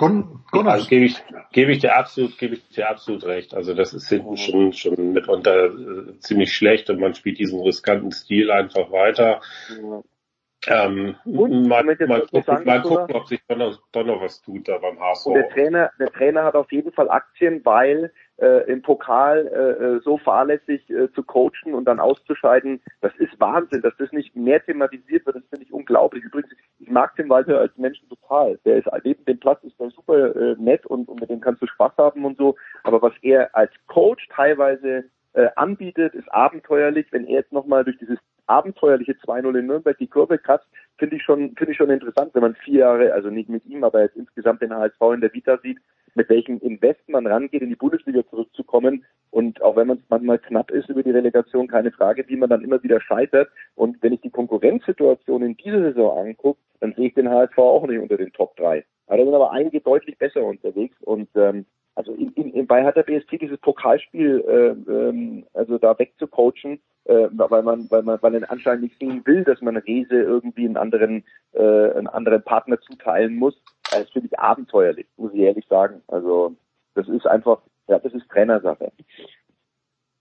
Gun 0.00 0.66
also 0.66 0.88
gebe 0.88 1.04
ich, 1.04 1.22
gebe 1.52 1.72
ich 1.72 1.80
dir 1.80 1.94
absolut, 1.94 2.38
gebe 2.38 2.54
ich 2.54 2.66
dir 2.70 2.88
absolut 2.88 3.24
recht. 3.24 3.52
Also 3.54 3.74
das 3.74 3.92
ist 3.92 4.08
hinten 4.08 4.38
schon, 4.38 4.72
schon 4.72 5.12
mitunter 5.12 5.66
äh, 5.66 6.18
ziemlich 6.20 6.54
schlecht 6.54 6.88
und 6.88 7.00
man 7.00 7.14
spielt 7.14 7.38
diesen 7.38 7.60
riskanten 7.60 8.10
Stil 8.10 8.50
einfach 8.50 8.90
weiter. 8.90 9.42
Ja. 9.68 10.02
Ähm, 10.66 11.16
und, 11.24 11.68
mal, 11.68 11.84
mal, 11.84 11.96
gucken, 11.96 12.42
sagen, 12.42 12.64
mal 12.64 12.82
gucken, 12.82 13.14
ob 13.14 13.26
sich 13.28 13.40
doch 13.46 13.56
noch, 13.56 13.78
doch 13.92 14.04
noch 14.04 14.20
was 14.22 14.40
tut 14.40 14.68
da 14.68 14.78
beim 14.78 14.98
HSV. 14.98 15.26
Und 15.26 15.34
der 15.34 15.48
Trainer, 15.50 15.90
der 15.98 16.12
Trainer 16.12 16.44
hat 16.44 16.54
auf 16.54 16.72
jeden 16.72 16.92
Fall 16.92 17.10
Aktien, 17.10 17.64
weil 17.64 18.12
äh, 18.40 18.70
im 18.70 18.82
Pokal 18.82 19.46
äh, 19.46 19.84
äh, 19.84 20.00
so 20.02 20.18
fahrlässig 20.18 20.88
äh, 20.90 21.12
zu 21.12 21.22
coachen 21.22 21.74
und 21.74 21.84
dann 21.84 22.00
auszuscheiden, 22.00 22.80
das 23.00 23.14
ist 23.18 23.38
Wahnsinn, 23.38 23.82
dass 23.82 23.96
das 23.98 24.12
nicht 24.12 24.34
mehr 24.34 24.64
thematisiert 24.64 25.26
wird, 25.26 25.36
das 25.36 25.44
finde 25.50 25.64
ich 25.64 25.72
unglaublich. 25.72 26.24
Übrigens, 26.24 26.50
ich 26.78 26.90
mag 26.90 27.14
Tim 27.16 27.28
Walter 27.28 27.58
als 27.58 27.76
Menschen 27.76 28.08
total. 28.08 28.58
Der 28.64 28.78
ist 28.78 28.88
neben 29.04 29.24
dem 29.24 29.38
Platz 29.38 29.62
ist 29.64 29.78
der 29.78 29.90
super 29.90 30.34
äh, 30.34 30.56
nett 30.58 30.86
und, 30.86 31.08
und 31.08 31.20
mit 31.20 31.30
dem 31.30 31.40
kannst 31.40 31.62
du 31.62 31.66
Spaß 31.66 31.92
haben 31.98 32.24
und 32.24 32.38
so. 32.38 32.56
Aber 32.84 33.02
was 33.02 33.12
er 33.22 33.54
als 33.54 33.72
Coach 33.86 34.26
teilweise 34.34 35.04
äh, 35.32 35.48
anbietet, 35.56 36.14
ist 36.14 36.32
abenteuerlich. 36.32 37.06
Wenn 37.10 37.26
er 37.26 37.40
jetzt 37.40 37.52
nochmal 37.52 37.84
durch 37.84 37.98
dieses 37.98 38.18
abenteuerliche 38.46 39.12
2-0 39.12 39.58
in 39.58 39.66
Nürnberg 39.66 39.96
die 39.98 40.08
Kurve 40.08 40.38
kratzt, 40.38 40.66
finde 40.98 41.16
ich 41.16 41.22
schon, 41.22 41.54
finde 41.56 41.72
ich 41.72 41.78
schon 41.78 41.90
interessant, 41.90 42.34
wenn 42.34 42.42
man 42.42 42.56
vier 42.56 42.80
Jahre, 42.80 43.12
also 43.12 43.30
nicht 43.30 43.48
mit 43.48 43.64
ihm, 43.66 43.84
aber 43.84 44.02
jetzt 44.02 44.16
insgesamt 44.16 44.60
den 44.60 44.74
HSV 44.74 45.00
in 45.14 45.20
der 45.20 45.32
Vita 45.32 45.58
sieht, 45.58 45.78
mit 46.14 46.28
welchem 46.28 46.58
Invest 46.58 47.08
man 47.08 47.26
rangeht, 47.26 47.62
in 47.62 47.68
die 47.68 47.76
Bundesliga 47.76 48.22
zurückzukommen. 48.28 49.04
Und 49.30 49.62
auch 49.62 49.76
wenn 49.76 49.86
man 49.86 49.98
es 49.98 50.04
manchmal 50.08 50.38
knapp 50.38 50.70
ist 50.70 50.88
über 50.88 51.02
die 51.02 51.10
Relegation, 51.10 51.68
keine 51.68 51.92
Frage, 51.92 52.24
wie 52.28 52.36
man 52.36 52.50
dann 52.50 52.62
immer 52.62 52.82
wieder 52.82 53.00
scheitert. 53.00 53.48
Und 53.74 54.02
wenn 54.02 54.12
ich 54.12 54.20
die 54.20 54.30
Konkurrenzsituation 54.30 55.42
in 55.42 55.56
dieser 55.56 55.80
Saison 55.80 56.18
angucke, 56.18 56.60
dann 56.80 56.94
sehe 56.94 57.08
ich 57.08 57.14
den 57.14 57.30
HSV 57.30 57.58
auch 57.58 57.86
nicht 57.86 58.00
unter 58.00 58.16
den 58.16 58.32
Top 58.32 58.56
3. 58.56 58.84
Aber 59.06 59.18
da 59.18 59.24
sind 59.24 59.34
aber 59.34 59.52
einige 59.52 59.80
deutlich 59.80 60.18
besser 60.18 60.44
unterwegs 60.44 60.96
und 61.02 61.28
ähm, 61.34 61.66
also 61.96 62.12
in, 62.14 62.32
in, 62.32 62.66
bei 62.66 62.82
Hertha 62.82 63.02
BSC 63.02 63.38
dieses 63.38 63.58
Pokalspiel 63.58 64.44
äh, 64.48 64.90
ähm, 64.90 65.44
also 65.52 65.78
da 65.78 65.98
wegzucoachen, 65.98 66.80
äh, 67.04 67.28
weil 67.32 67.62
man 67.62 67.90
weil 67.90 68.02
man 68.02 68.18
weil 68.22 68.30
man 68.30 68.44
anscheinend 68.44 68.84
nicht 68.84 68.98
sehen 68.98 69.22
will, 69.26 69.44
dass 69.44 69.60
man 69.60 69.76
Rese 69.76 70.14
irgendwie 70.14 70.64
einen 70.64 70.76
anderen 70.76 71.24
äh, 71.52 71.60
einen 71.60 72.06
anderen 72.06 72.42
Partner 72.42 72.80
zuteilen 72.80 73.34
muss. 73.34 73.60
Das 73.90 74.10
finde 74.10 74.28
ich 74.30 74.38
abenteuerlich, 74.38 75.06
muss 75.16 75.32
ich 75.32 75.40
ehrlich 75.40 75.66
sagen. 75.68 76.02
Also 76.08 76.54
das 76.94 77.08
ist 77.08 77.26
einfach, 77.26 77.60
ja, 77.88 77.98
das 77.98 78.12
ist 78.12 78.28
Trainersache. 78.28 78.92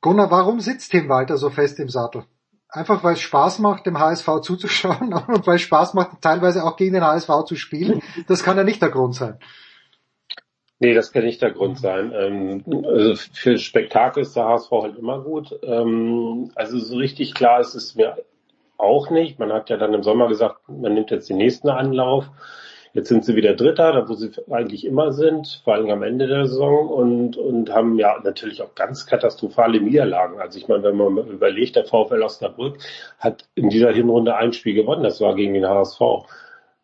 Gunnar, 0.01 0.31
warum 0.31 0.59
sitzt 0.59 0.91
Tim 0.91 1.09
Walter 1.09 1.37
so 1.37 1.49
fest 1.49 1.79
im 1.79 1.89
Sattel? 1.89 2.23
Einfach 2.69 3.03
weil 3.03 3.13
es 3.13 3.21
Spaß 3.21 3.59
macht, 3.59 3.85
dem 3.85 3.99
HSV 3.99 4.27
zuzuschauen 4.41 5.13
und 5.13 5.47
weil 5.47 5.55
es 5.55 5.61
Spaß 5.61 5.93
macht, 5.93 6.21
teilweise 6.21 6.63
auch 6.63 6.77
gegen 6.77 6.93
den 6.93 7.03
HSV 7.03 7.45
zu 7.45 7.55
spielen. 7.55 8.01
Das 8.27 8.43
kann 8.43 8.57
ja 8.57 8.63
nicht 8.63 8.81
der 8.81 8.89
Grund 8.89 9.15
sein. 9.15 9.39
Nee, 10.81 10.93
das 10.93 11.11
kann 11.11 11.25
nicht 11.25 11.41
der 11.41 11.51
Grund 11.51 11.77
sein. 11.77 12.13
Ähm, 12.15 12.63
also 12.85 13.15
für 13.33 13.57
Spektakel 13.57 14.23
ist 14.23 14.35
der 14.35 14.45
HSV 14.45 14.71
halt 14.71 14.97
immer 14.97 15.21
gut. 15.21 15.59
Ähm, 15.61 16.51
also 16.55 16.79
so 16.79 16.95
richtig 16.95 17.33
klar 17.33 17.59
ist 17.59 17.75
es 17.75 17.95
mir 17.95 18.17
auch 18.77 19.09
nicht. 19.09 19.39
Man 19.39 19.51
hat 19.51 19.69
ja 19.69 19.75
dann 19.75 19.93
im 19.93 20.03
Sommer 20.03 20.29
gesagt, 20.29 20.69
man 20.69 20.93
nimmt 20.93 21.11
jetzt 21.11 21.29
den 21.29 21.35
nächsten 21.35 21.67
Anlauf. 21.67 22.29
Jetzt 22.93 23.09
sind 23.09 23.23
sie 23.23 23.35
wieder 23.35 23.53
Dritter, 23.53 23.91
da 23.93 24.09
wo 24.09 24.13
sie 24.13 24.31
eigentlich 24.49 24.85
immer 24.85 25.11
sind, 25.11 25.61
vor 25.63 25.75
allem 25.75 25.89
am 25.91 26.03
Ende 26.03 26.27
der 26.27 26.47
Saison 26.47 26.89
und, 26.89 27.37
und 27.37 27.71
haben 27.71 27.99
ja 27.99 28.19
natürlich 28.23 28.61
auch 28.61 28.73
ganz 28.73 29.05
katastrophale 29.05 29.79
Niederlagen. 29.79 30.39
Also 30.39 30.57
ich 30.57 30.67
meine, 30.67 30.83
wenn 30.83 30.95
man 30.95 31.17
überlegt, 31.27 31.75
der 31.75 31.85
VfL 31.85 32.23
Osnabrück 32.23 32.77
hat 33.19 33.47
in 33.55 33.69
dieser 33.69 33.91
Hinrunde 33.91 34.35
ein 34.35 34.53
Spiel 34.53 34.73
gewonnen, 34.73 35.03
das 35.03 35.21
war 35.21 35.35
gegen 35.35 35.53
den 35.53 35.67
HSV. 35.67 36.01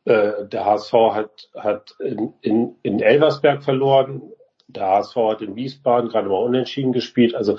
Äh, 0.05 0.45
der 0.45 0.65
HSV 0.65 0.93
hat, 0.93 1.49
hat 1.55 1.95
in, 1.99 2.33
in, 2.41 2.75
in 2.83 2.99
Elversberg 3.01 3.63
verloren. 3.63 4.21
Der 4.67 4.87
HSV 4.87 5.15
hat 5.15 5.41
in 5.41 5.55
Wiesbaden 5.55 6.09
gerade 6.09 6.29
mal 6.29 6.43
unentschieden 6.43 6.93
gespielt. 6.93 7.33
Also 7.33 7.53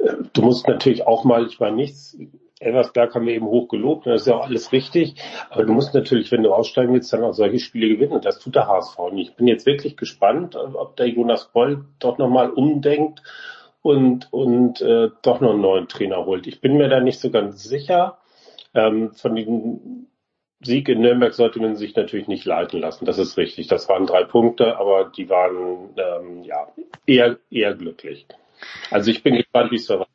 äh, 0.00 0.14
du 0.32 0.42
musst 0.42 0.66
natürlich 0.66 1.06
auch 1.06 1.22
mal, 1.22 1.46
ich 1.46 1.60
meine 1.60 1.76
nichts, 1.76 2.18
Elversberg 2.62 3.14
haben 3.14 3.26
wir 3.26 3.34
eben 3.34 3.46
hoch 3.46 3.68
gelobt, 3.68 4.06
das 4.06 4.22
ist 4.22 4.26
ja 4.28 4.36
auch 4.36 4.46
alles 4.46 4.72
richtig. 4.72 5.14
Aber 5.50 5.64
du 5.64 5.72
musst 5.72 5.94
natürlich, 5.94 6.30
wenn 6.32 6.42
du 6.42 6.52
aussteigen 6.52 6.92
willst, 6.92 7.12
dann 7.12 7.24
auch 7.24 7.32
solche 7.32 7.58
Spiele 7.58 7.88
gewinnen. 7.88 8.12
Und 8.12 8.24
das 8.24 8.38
tut 8.38 8.54
der 8.54 8.68
HSV 8.68 8.98
nicht. 9.12 9.30
Ich 9.30 9.36
bin 9.36 9.48
jetzt 9.48 9.66
wirklich 9.66 9.96
gespannt, 9.96 10.56
ob 10.56 10.96
der 10.96 11.08
Jonas 11.08 11.50
Boll 11.52 11.84
doch 11.98 12.18
nochmal 12.18 12.50
umdenkt 12.50 13.22
und, 13.82 14.32
und 14.32 14.80
äh, 14.80 15.10
doch 15.22 15.40
noch 15.40 15.50
einen 15.50 15.60
neuen 15.60 15.88
Trainer 15.88 16.24
holt. 16.24 16.46
Ich 16.46 16.60
bin 16.60 16.76
mir 16.76 16.88
da 16.88 17.00
nicht 17.00 17.20
so 17.20 17.30
ganz 17.30 17.64
sicher. 17.64 18.18
Ähm, 18.74 19.12
von 19.12 19.34
den 19.34 20.06
Sieg 20.60 20.88
in 20.88 21.00
Nürnberg 21.00 21.34
sollte 21.34 21.60
man 21.60 21.76
sich 21.76 21.96
natürlich 21.96 22.28
nicht 22.28 22.44
leiten 22.44 22.80
lassen. 22.80 23.04
Das 23.04 23.18
ist 23.18 23.36
richtig. 23.36 23.66
Das 23.66 23.88
waren 23.88 24.06
drei 24.06 24.24
Punkte, 24.24 24.76
aber 24.78 25.10
die 25.16 25.28
waren 25.28 25.90
ähm, 25.96 26.42
ja 26.44 26.68
eher 27.06 27.38
eher 27.50 27.74
glücklich. 27.74 28.26
Also 28.90 29.10
ich 29.10 29.22
bin 29.22 29.34
gespannt, 29.34 29.72
wie 29.72 29.76
es 29.76 29.86
so 29.86 29.94
weitergeht. 29.94 30.11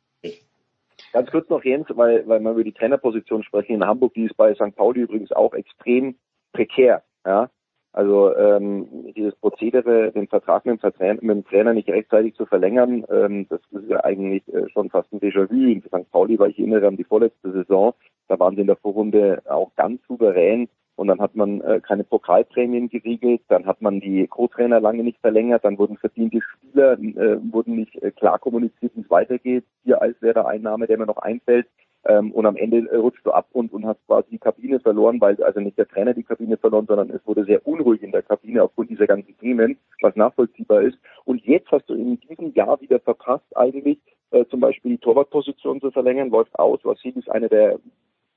Ganz 1.12 1.30
kurz 1.30 1.48
noch 1.48 1.64
Jens, 1.64 1.86
weil 1.90 2.26
weil 2.26 2.40
wir 2.40 2.50
über 2.52 2.64
die 2.64 2.72
Trainerposition 2.72 3.42
sprechen 3.42 3.74
in 3.74 3.86
Hamburg, 3.86 4.14
die 4.14 4.24
ist 4.24 4.36
bei 4.36 4.54
St. 4.54 4.76
Pauli 4.76 5.00
übrigens 5.00 5.32
auch 5.32 5.54
extrem 5.54 6.16
prekär. 6.52 7.02
Ja, 7.24 7.50
Also 7.92 8.34
ähm, 8.36 9.12
dieses 9.16 9.34
Prozedere, 9.36 10.12
den 10.12 10.28
Vertrag 10.28 10.64
mit 10.66 10.82
dem, 10.82 11.44
Trainer, 11.44 11.74
nicht 11.74 11.88
rechtzeitig 11.88 12.34
zu 12.34 12.46
verlängern, 12.46 13.04
ähm, 13.10 13.46
das 13.48 13.60
ist 13.72 13.88
ja 13.88 14.04
eigentlich 14.04 14.46
äh, 14.52 14.68
schon 14.70 14.90
fast 14.90 15.12
ein 15.12 15.20
Déjà-vu. 15.20 15.54
In 15.54 15.82
St. 15.82 16.10
Pauli 16.10 16.38
war 16.38 16.48
ich 16.48 16.58
erinnere 16.58 16.86
an 16.86 16.96
die 16.96 17.04
vorletzte 17.04 17.52
Saison, 17.52 17.94
da 18.28 18.38
waren 18.38 18.54
sie 18.54 18.60
in 18.60 18.66
der 18.66 18.76
Vorrunde 18.76 19.42
auch 19.46 19.74
ganz 19.76 20.00
souverän 20.06 20.68
und 20.98 21.06
dann 21.06 21.20
hat 21.20 21.36
man 21.36 21.60
äh, 21.60 21.80
keine 21.80 22.02
Pokalprämien 22.02 22.88
geregelt, 22.88 23.42
dann 23.46 23.66
hat 23.66 23.80
man 23.80 24.00
die 24.00 24.26
Co-Trainer 24.26 24.80
lange 24.80 25.04
nicht 25.04 25.20
verlängert, 25.20 25.64
dann 25.64 25.78
wurden 25.78 25.96
verdiente 25.96 26.40
Spieler, 26.42 26.94
äh, 26.98 27.38
wurden 27.52 27.76
nicht 27.76 27.94
äh, 28.02 28.10
klar 28.10 28.40
kommuniziert, 28.40 28.90
wie 28.96 29.02
es 29.02 29.10
weitergeht. 29.10 29.64
Hier 29.84 30.02
als 30.02 30.20
wäre 30.20 30.34
der 30.34 30.48
Einnahme, 30.48 30.88
der 30.88 30.98
mir 30.98 31.06
noch 31.06 31.18
einfällt. 31.18 31.68
Ähm, 32.04 32.32
und 32.32 32.46
am 32.46 32.56
Ende 32.56 32.90
äh, 32.90 32.96
rutscht 32.96 33.24
du 33.24 33.30
ab 33.30 33.46
und, 33.52 33.72
und 33.72 33.86
hast 33.86 34.04
quasi 34.08 34.30
die 34.30 34.38
Kabine 34.38 34.80
verloren, 34.80 35.20
weil 35.20 35.40
also 35.44 35.60
nicht 35.60 35.78
der 35.78 35.86
Trainer 35.86 36.14
die 36.14 36.24
Kabine 36.24 36.56
verloren, 36.56 36.86
sondern 36.88 37.10
es 37.10 37.24
wurde 37.24 37.44
sehr 37.44 37.64
unruhig 37.64 38.02
in 38.02 38.10
der 38.10 38.22
Kabine 38.22 38.64
aufgrund 38.64 38.90
dieser 38.90 39.06
ganzen 39.06 39.38
Themen, 39.38 39.78
was 40.00 40.16
nachvollziehbar 40.16 40.82
ist. 40.82 40.98
Und 41.24 41.44
jetzt 41.44 41.70
hast 41.70 41.88
du 41.88 41.94
in 41.94 42.18
diesem 42.18 42.52
Jahr 42.54 42.80
wieder 42.80 42.98
verpasst, 42.98 43.56
eigentlich 43.56 43.98
äh, 44.32 44.44
zum 44.46 44.58
Beispiel 44.58 44.92
die 44.92 44.98
Torwartposition 44.98 45.80
zu 45.80 45.92
verlängern, 45.92 46.30
läuft 46.30 46.58
aus. 46.58 46.84
Vasil 46.84 47.16
ist 47.16 47.30
eine 47.30 47.48
der 47.48 47.78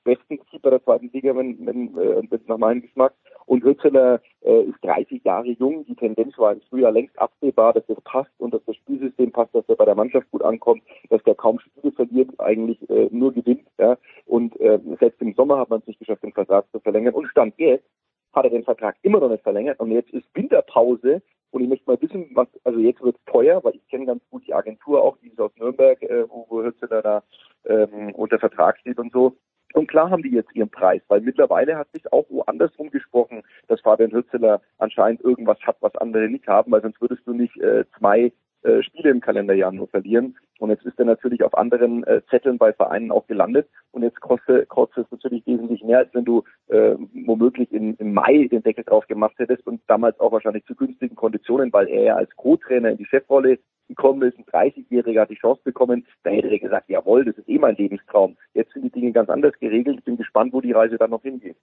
besten 0.03 0.43
Keeper 0.45 0.71
der 0.71 0.83
zweiten 0.83 1.09
Liga, 1.11 1.35
wenn, 1.35 1.65
wenn, 1.65 1.97
äh, 1.97 2.39
nach 2.47 2.57
meinem 2.57 2.81
Geschmack. 2.81 3.13
Und 3.45 3.63
Hützeler 3.63 4.21
äh, 4.41 4.63
ist 4.63 4.83
30 4.83 5.23
Jahre 5.23 5.49
jung. 5.49 5.85
Die 5.85 5.95
Tendenz 5.95 6.37
war 6.37 6.53
im 6.53 6.61
Frühjahr 6.61 6.91
längst 6.91 7.17
absehbar, 7.19 7.73
dass 7.73 7.85
das 7.87 7.99
passt 8.01 8.31
und 8.37 8.53
dass 8.53 8.63
das 8.65 8.75
Spielsystem 8.77 9.31
passt, 9.31 9.53
dass 9.53 9.67
er 9.67 9.75
bei 9.75 9.85
der 9.85 9.95
Mannschaft 9.95 10.29
gut 10.31 10.41
ankommt, 10.41 10.83
dass 11.09 11.23
der 11.23 11.35
kaum 11.35 11.59
Spiele 11.59 11.91
verliert, 11.91 12.29
eigentlich 12.39 12.89
äh, 12.89 13.09
nur 13.11 13.33
gewinnt. 13.33 13.67
Ja. 13.77 13.97
Und 14.25 14.59
äh, 14.59 14.79
selbst 14.99 15.21
im 15.21 15.33
Sommer 15.33 15.57
hat 15.59 15.69
man 15.69 15.79
es 15.81 15.87
nicht 15.87 15.99
geschafft, 15.99 16.23
den 16.23 16.33
Vertrag 16.33 16.65
zu 16.71 16.79
verlängern. 16.79 17.13
Und 17.13 17.27
Stand 17.27 17.53
jetzt 17.57 17.85
hat 18.33 18.45
er 18.45 18.51
den 18.51 18.63
Vertrag 18.63 18.95
immer 19.01 19.19
noch 19.19 19.29
nicht 19.29 19.43
verlängert. 19.43 19.79
Und 19.79 19.91
jetzt 19.91 20.11
ist 20.11 20.25
Winterpause. 20.33 21.21
Und 21.51 21.63
ich 21.63 21.67
möchte 21.67 21.89
mal 21.89 22.01
wissen, 22.01 22.29
was, 22.33 22.47
also 22.63 22.79
jetzt 22.79 23.01
wird 23.01 23.17
es 23.17 23.31
teuer, 23.31 23.61
weil 23.63 23.75
ich 23.75 23.85
kenne 23.89 24.05
ganz 24.05 24.23
gut 24.29 24.47
die 24.47 24.53
Agentur 24.53 25.03
auch, 25.03 25.17
die 25.17 25.27
ist 25.27 25.39
aus 25.39 25.51
Nürnberg, 25.57 26.01
äh, 26.01 26.23
wo, 26.29 26.45
wo 26.47 26.63
Hützeler 26.63 27.01
da 27.01 27.23
ähm, 27.65 28.15
unter 28.15 28.39
Vertrag 28.39 28.77
steht 28.79 28.97
und 28.97 29.11
so. 29.11 29.35
Und 29.74 29.88
klar 29.88 30.09
haben 30.09 30.24
die 30.24 30.32
jetzt 30.32 30.53
ihren 30.55 30.69
Preis, 30.69 31.01
weil 31.07 31.22
mittlerweile 31.22 31.78
hat 31.78 31.91
sich 31.91 32.11
auch 32.11 32.26
woanders 32.30 32.72
rumgesprochen, 32.78 33.43
dass 33.67 33.82
Fabian 33.82 34.11
Hürzeler 34.11 34.61
anscheinend 34.78 35.22
irgendwas 35.22 35.59
hat, 35.61 35.78
was 35.82 35.95
andere 35.95 36.30
nicht 36.30 36.47
haben, 36.47 36.72
weil 36.72 36.82
sonst 36.82 37.01
würdest 37.01 37.26
du 37.26 37.34
nicht 37.34 37.55
äh, 37.57 37.86
zwei 37.97 38.32
äh, 38.63 38.84
Spiele 38.84 39.09
im 39.09 39.22
Kalenderjahr 39.22 39.72
nur 39.72 39.88
verlieren. 39.88 40.38
Und 40.62 40.70
jetzt 40.70 40.86
ist 40.86 40.99
er 40.99 41.05
natürlich 41.05 41.43
auf 41.43 41.57
anderen 41.57 42.03
äh, 42.03 42.22
Zetteln 42.30 42.59
bei 42.59 42.72
Vereinen 42.72 43.12
auch 43.12 43.26
gelandet. 43.26 43.68
Und 43.89 44.03
jetzt 44.03 44.22
kostet, 44.22 44.70
kostet 44.70 45.05
es 45.05 45.12
natürlich 45.12 45.45
wesentlich 45.47 45.84
mehr, 45.84 45.97
als 45.97 46.14
wenn 46.14 46.24
du 46.24 46.43
äh, 46.68 46.95
womöglich 47.26 47.72
in, 47.72 47.95
im 47.95 48.14
Mai 48.14 48.47
den 48.47 48.62
Deckel 48.62 48.84
drauf 48.84 49.07
gemacht 49.07 49.34
hättest 49.39 49.66
und 49.66 49.82
damals 49.88 50.20
auch 50.20 50.32
wahrscheinlich 50.32 50.64
zu 50.66 50.76
günstigen 50.76 51.16
Konditionen, 51.16 51.74
weil 51.74 51.88
er 51.88 52.03
ja 52.03 52.16
als 52.16 52.30
Co-Trainer 52.36 52.91
in 52.91 52.97
die 52.97 53.07
Chefrolle 53.07 53.57
gekommen 53.88 54.22
ist, 54.22 54.38
ein 54.38 54.45
30-Jähriger 54.45 55.22
hat 55.22 55.32
die 55.32 55.36
Chance 55.36 55.62
bekommen, 55.64 56.05
da 56.24 56.30
hätte 56.30 56.49
er 56.49 56.59
gesagt, 56.59 56.89
jawohl, 56.89 57.26
das 57.26 57.39
ist 57.39 57.49
eh 57.49 57.57
mein 57.57 57.76
Lebenstraum. 57.76 58.38
Jetzt 58.53 58.74
sind 58.74 58.84
die 58.84 58.91
Dinge 58.91 59.14
ganz 59.14 59.32
anders 59.32 59.53
geregelt. 59.59 59.97
Ich 59.97 60.05
bin 60.05 60.18
gespannt, 60.18 60.53
wo 60.53 60.62
die 60.62 60.74
Reise 60.74 60.99
dann 60.99 61.09
noch 61.09 61.24
hingeht. 61.24 61.57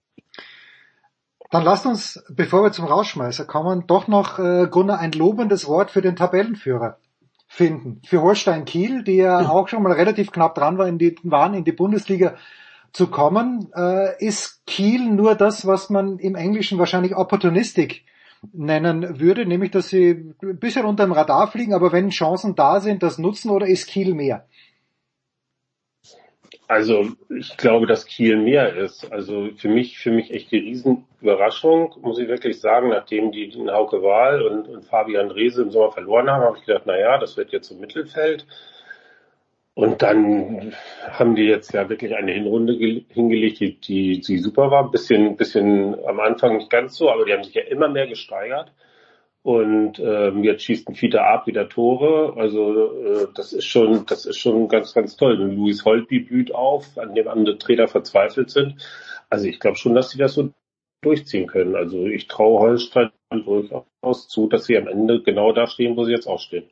Dann 1.51 1.63
lasst 1.63 1.85
uns, 1.85 2.21
bevor 2.35 2.63
wir 2.63 2.73
zum 2.73 2.85
Rausschmeißer 2.85 3.45
kommen, 3.45 3.85
doch 3.87 4.09
noch, 4.09 4.39
äh, 4.39 4.67
Gunnar, 4.69 4.99
ein 4.99 5.13
lobendes 5.13 5.69
Wort 5.69 5.89
für 5.89 6.01
den 6.01 6.17
Tabellenführer 6.17 6.97
finden. 7.49 7.99
Für 8.05 8.21
Holstein 8.21 8.63
Kiel, 8.63 9.03
die 9.03 9.17
ja 9.17 9.49
auch 9.49 9.67
schon 9.67 9.81
mal 9.83 9.91
relativ 9.91 10.31
knapp 10.31 10.55
dran 10.55 10.77
war, 10.77 10.87
in 10.87 10.99
die, 10.99 11.15
waren, 11.23 11.55
in 11.55 11.63
die 11.65 11.71
Bundesliga 11.73 12.35
zu 12.93 13.07
kommen. 13.07 13.71
Äh, 13.75 14.23
ist 14.23 14.61
Kiel 14.67 15.09
nur 15.09 15.35
das, 15.35 15.65
was 15.65 15.89
man 15.89 16.19
im 16.19 16.35
Englischen 16.35 16.77
wahrscheinlich 16.77 17.15
Opportunistik 17.15 18.05
nennen 18.53 19.19
würde, 19.19 19.45
nämlich 19.45 19.71
dass 19.71 19.89
sie 19.89 20.33
ein 20.41 20.59
bisschen 20.59 20.85
unter 20.85 21.03
dem 21.03 21.11
Radar 21.11 21.51
fliegen, 21.51 21.73
aber 21.73 21.91
wenn 21.91 22.09
Chancen 22.09 22.55
da 22.55 22.79
sind, 22.79 23.03
das 23.03 23.17
nutzen 23.17 23.49
oder 23.49 23.67
ist 23.67 23.87
Kiel 23.87 24.13
mehr? 24.13 24.45
Also 26.69 27.07
ich 27.35 27.57
glaube, 27.57 27.87
dass 27.87 28.05
Kiel 28.05 28.37
mehr 28.37 28.75
ist. 28.75 29.11
Also 29.11 29.49
für 29.57 29.69
mich, 29.69 29.97
für 29.97 30.11
mich 30.11 30.31
echt 30.31 30.51
die 30.51 30.59
Riesenüberraschung, 30.59 31.95
muss 32.01 32.19
ich 32.19 32.27
wirklich 32.27 32.59
sagen, 32.59 32.89
nachdem 32.89 33.31
die 33.31 33.49
den 33.49 33.71
Hauke 33.71 34.03
Wahl 34.03 34.43
und, 34.43 34.67
und 34.67 34.85
Fabian 34.85 35.31
Rehse 35.31 35.63
im 35.63 35.71
Sommer 35.71 35.91
verloren 35.91 36.29
haben, 36.29 36.43
habe 36.43 36.57
ich 36.59 36.65
gedacht, 36.65 36.83
na 36.85 36.95
ja, 36.95 37.17
das 37.17 37.37
wird 37.37 37.51
jetzt 37.51 37.71
im 37.71 37.79
Mittelfeld. 37.79 38.45
Und 39.73 40.03
dann 40.03 40.75
haben 41.09 41.33
die 41.33 41.45
jetzt 41.45 41.73
ja 41.73 41.89
wirklich 41.89 42.13
eine 42.15 42.33
Hinrunde 42.33 42.73
hingelegt, 42.73 43.61
die, 43.61 43.79
die, 43.79 44.19
die 44.21 44.37
super 44.37 44.69
war. 44.69 44.91
Bisschen, 44.91 45.37
bisschen 45.37 45.95
am 46.05 46.19
Anfang 46.19 46.57
nicht 46.57 46.69
ganz 46.69 46.95
so, 46.95 47.09
aber 47.09 47.25
die 47.25 47.33
haben 47.33 47.43
sich 47.43 47.55
ja 47.55 47.63
immer 47.63 47.89
mehr 47.89 48.05
gesteigert. 48.05 48.71
Und 49.41 49.99
ähm, 49.99 50.43
jetzt 50.43 50.63
schießt 50.63 50.89
ein 50.89 50.95
Fiete 50.95 51.23
Ab 51.23 51.47
wieder 51.47 51.69
Tore. 51.69 52.33
Also 52.35 53.03
äh, 53.03 53.27
das 53.35 53.53
ist 53.53 53.65
schon, 53.65 54.05
das 54.05 54.25
ist 54.25 54.37
schon 54.37 54.67
ganz, 54.67 54.93
ganz 54.93 55.15
toll. 55.15 55.39
Und 55.41 55.55
Luis 55.55 55.85
Holtby 55.85 56.19
blüht 56.19 56.53
auf, 56.53 56.97
an 56.97 57.15
dem 57.15 57.27
andere 57.27 57.57
Trainer 57.57 57.87
verzweifelt 57.87 58.49
sind. 58.49 58.75
Also 59.29 59.45
ich 59.45 59.59
glaube 59.59 59.77
schon, 59.77 59.95
dass 59.95 60.09
sie 60.09 60.17
das 60.17 60.33
so 60.33 60.51
durchziehen 61.01 61.47
können. 61.47 61.75
Also 61.75 62.05
ich 62.05 62.27
traue 62.27 62.59
Holstein 62.59 63.11
durchaus 63.31 64.27
zu, 64.27 64.47
dass 64.47 64.65
sie 64.65 64.77
am 64.77 64.87
Ende 64.87 65.21
genau 65.21 65.53
da 65.53 65.67
stehen, 65.67 65.95
wo 65.95 66.03
sie 66.03 66.11
jetzt 66.11 66.27
auch 66.27 66.39
stehen. 66.39 66.69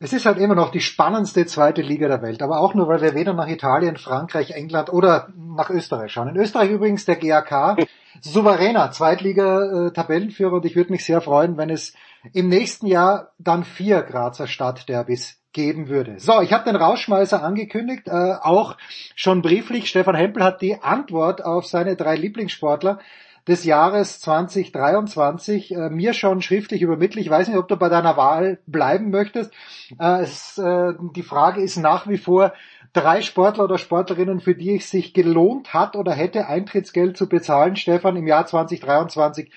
Es 0.00 0.12
ist 0.12 0.26
halt 0.26 0.38
immer 0.38 0.54
noch 0.54 0.70
die 0.70 0.80
spannendste 0.80 1.44
zweite 1.46 1.82
Liga 1.82 2.06
der 2.06 2.22
Welt, 2.22 2.40
aber 2.40 2.60
auch 2.60 2.72
nur, 2.72 2.86
weil 2.86 3.00
wir 3.00 3.14
weder 3.14 3.34
nach 3.34 3.48
Italien, 3.48 3.96
Frankreich, 3.96 4.52
England 4.52 4.92
oder 4.92 5.28
nach 5.36 5.70
Österreich 5.70 6.12
schauen. 6.12 6.28
In 6.28 6.36
Österreich 6.36 6.70
übrigens 6.70 7.04
der 7.04 7.16
GAK, 7.16 7.84
souveräner 8.20 8.92
Zweitliga-Tabellenführer 8.92 10.52
und 10.52 10.64
ich 10.64 10.76
würde 10.76 10.92
mich 10.92 11.04
sehr 11.04 11.20
freuen, 11.20 11.56
wenn 11.56 11.68
es 11.68 11.94
im 12.32 12.48
nächsten 12.48 12.86
Jahr 12.86 13.32
dann 13.38 13.64
vier 13.64 14.02
Grazer 14.02 14.46
Stadtderbys 14.46 15.40
geben 15.52 15.88
würde. 15.88 16.20
So, 16.20 16.42
ich 16.42 16.52
habe 16.52 16.64
den 16.64 16.76
Rauschmeißer 16.76 17.42
angekündigt, 17.42 18.06
äh, 18.06 18.34
auch 18.40 18.76
schon 19.16 19.42
brieflich. 19.42 19.88
Stefan 19.88 20.14
Hempel 20.14 20.44
hat 20.44 20.62
die 20.62 20.80
Antwort 20.80 21.44
auf 21.44 21.66
seine 21.66 21.96
drei 21.96 22.14
Lieblingssportler 22.14 23.00
des 23.48 23.64
Jahres 23.64 24.20
2023 24.20 25.74
äh, 25.74 25.90
mir 25.90 26.12
schon 26.12 26.42
schriftlich 26.42 26.82
übermittelt. 26.82 27.24
Ich 27.24 27.30
weiß 27.30 27.48
nicht, 27.48 27.56
ob 27.56 27.66
du 27.66 27.76
bei 27.76 27.88
deiner 27.88 28.16
Wahl 28.16 28.60
bleiben 28.66 29.10
möchtest. 29.10 29.52
Äh, 29.98 30.20
es, 30.20 30.58
äh, 30.58 30.92
die 31.14 31.22
Frage 31.22 31.62
ist 31.62 31.78
nach 31.78 32.06
wie 32.06 32.18
vor 32.18 32.52
drei 32.92 33.22
Sportler 33.22 33.64
oder 33.64 33.78
Sportlerinnen, 33.78 34.40
für 34.40 34.54
die 34.54 34.76
es 34.76 34.90
sich 34.90 35.14
gelohnt 35.14 35.72
hat 35.72 35.96
oder 35.96 36.12
hätte 36.12 36.46
Eintrittsgeld 36.46 37.16
zu 37.16 37.28
bezahlen, 37.28 37.76
Stefan, 37.76 38.16
im 38.16 38.26
Jahr 38.26 38.46
2023. 38.46 39.50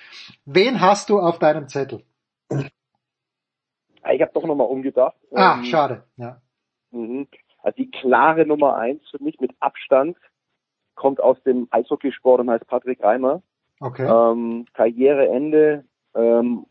Wen 0.46 0.80
hast 0.80 1.10
du 1.10 1.18
auf 1.18 1.38
deinem 1.38 1.68
Zettel? 1.68 2.02
Ich 2.50 4.20
habe 4.20 4.32
doch 4.34 4.44
nochmal 4.44 4.66
umgedacht. 4.66 5.16
Ah, 5.32 5.56
ähm, 5.58 5.64
schade. 5.64 6.04
Ja. 6.16 6.40
Mhm. 6.90 7.28
Also 7.62 7.76
die 7.76 7.90
klare 7.90 8.46
Nummer 8.46 8.76
eins 8.76 9.02
für 9.10 9.22
mich 9.22 9.38
mit 9.38 9.52
Abstand 9.60 10.16
kommt 10.94 11.20
aus 11.20 11.40
dem 11.44 11.68
Eishockeysport 11.70 12.40
und 12.40 12.50
heißt 12.50 12.66
Patrick 12.66 13.02
Reimer. 13.02 13.42
Okay. 13.82 14.06
Ähm, 14.06 14.64
Karriereende, 14.74 15.84
ähm, 16.14 16.66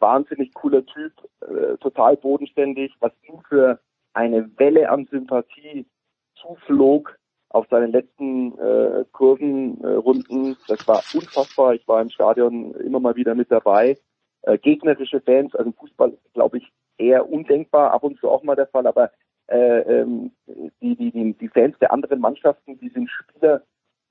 wahnsinnig 0.00 0.52
cooler 0.52 0.84
Typ, 0.84 1.12
äh, 1.42 1.76
total 1.78 2.16
bodenständig, 2.16 2.92
was 2.98 3.12
ihm 3.22 3.40
für 3.48 3.78
eine 4.14 4.50
Welle 4.58 4.90
an 4.90 5.06
Sympathie 5.06 5.86
zuflog 6.34 7.16
auf 7.50 7.68
seinen 7.70 7.92
letzten 7.92 8.58
äh, 8.58 9.04
Kurvenrunden. 9.12 10.52
Äh, 10.52 10.56
das 10.66 10.88
war 10.88 11.02
unfassbar. 11.14 11.74
Ich 11.74 11.86
war 11.86 12.02
im 12.02 12.10
Stadion 12.10 12.74
immer 12.74 12.98
mal 12.98 13.14
wieder 13.14 13.36
mit 13.36 13.50
dabei. 13.50 13.96
Äh, 14.42 14.58
gegnerische 14.58 15.20
Fans, 15.20 15.54
also 15.54 15.70
Fußball 15.70 16.18
glaube 16.34 16.58
ich 16.58 16.72
eher 16.98 17.30
undenkbar, 17.30 17.92
ab 17.92 18.02
und 18.02 18.18
zu 18.18 18.28
auch 18.28 18.42
mal 18.42 18.56
der 18.56 18.66
Fall, 18.66 18.86
aber 18.86 19.12
äh, 19.46 19.80
ähm, 19.80 20.32
die, 20.80 20.96
die, 20.96 21.12
die, 21.12 21.32
die 21.34 21.48
Fans 21.48 21.78
der 21.78 21.92
anderen 21.92 22.20
Mannschaften, 22.20 22.78
die 22.80 22.88
sind 22.88 23.08
Spieler 23.08 23.62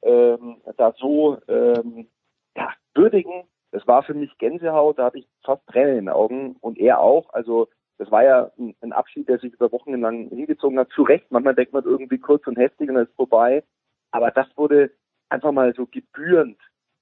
ähm, 0.02 0.58
da 0.78 0.94
so 0.98 1.38
ähm, 1.48 2.08
ja, 2.56 2.70
würdigen. 2.94 3.44
Das 3.72 3.86
war 3.88 4.04
für 4.04 4.14
mich 4.14 4.38
Gänsehaut, 4.38 5.00
da 5.00 5.06
hatte 5.06 5.20
ich 5.20 5.28
fast 5.44 5.66
Tränen 5.68 5.98
in 5.98 6.06
den 6.06 6.10
Augen 6.10 6.56
und 6.62 6.78
er 6.78 7.00
auch. 7.00 7.34
Also 7.34 7.68
das 7.98 8.12
war 8.12 8.24
ja 8.24 8.52
ein, 8.58 8.76
ein 8.82 8.94
Abschied, 8.94 9.28
der 9.28 9.40
sich 9.40 9.54
über 9.54 9.72
Wochen 9.72 10.00
lang 10.00 10.30
hingezogen 10.30 10.80
hat. 10.80 10.90
Zu 10.90 11.04
Recht, 11.04 11.26
manchmal 11.30 11.56
denkt 11.56 11.74
man 11.74 11.84
irgendwie 11.84 12.18
kurz 12.18 12.46
und 12.48 12.58
heftig 12.58 12.90
und 12.90 12.96
dann 12.96 13.06
ist 13.06 13.16
vorbei. 13.16 13.64
Aber 14.12 14.32
das 14.32 14.48
wurde 14.56 14.92
einfach 15.30 15.52
mal 15.52 15.74
so 15.74 15.86
gebührend 15.86 16.58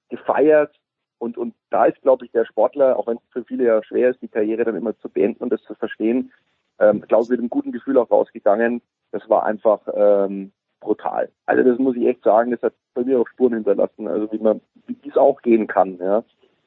gefeiert. 0.10 0.76
Und, 1.20 1.38
und 1.38 1.56
da 1.70 1.86
ist, 1.86 2.02
glaube 2.02 2.26
ich, 2.26 2.32
der 2.32 2.46
Sportler, 2.46 2.98
auch 2.98 3.08
wenn 3.08 3.18
es 3.18 3.24
für 3.32 3.46
viele 3.46 3.66
ja 3.66 3.84
schwer 3.84 4.10
ist, 4.10 4.22
die 4.22 4.28
Karriere 4.28 4.66
dann 4.66 4.76
immer 4.76 4.98
zu 5.00 5.10
beenden 5.10 5.44
und 5.44 5.52
das 5.52 5.64
zu 5.64 5.74
verstehen, 5.76 6.34
ähm, 6.80 7.02
glaube 7.02 7.24
ich, 7.24 7.30
mit 7.30 7.40
einem 7.40 7.50
guten 7.50 7.72
Gefühl 7.72 7.98
auch 7.98 8.12
rausgegangen. 8.12 8.82
Das 9.12 9.28
war 9.30 9.46
einfach 9.46 9.82
ähm, 9.94 10.52
brutal. 10.84 11.30
Also 11.46 11.64
das 11.64 11.80
muss 11.80 11.96
ich 11.96 12.06
echt 12.06 12.24
sagen, 12.24 12.52
das 12.52 12.62
hat 12.62 12.74
bei 12.94 13.04
mir 13.04 13.20
auch 13.20 13.28
Spuren 13.28 13.54
hinterlassen, 13.54 14.08
also 14.08 14.32
wie 14.32 14.40
man, 14.40 14.62
wie 14.88 15.10
es 15.10 15.18
auch 15.18 15.42
gehen 15.42 15.68
kann, 15.68 15.98
ja. 15.98 16.24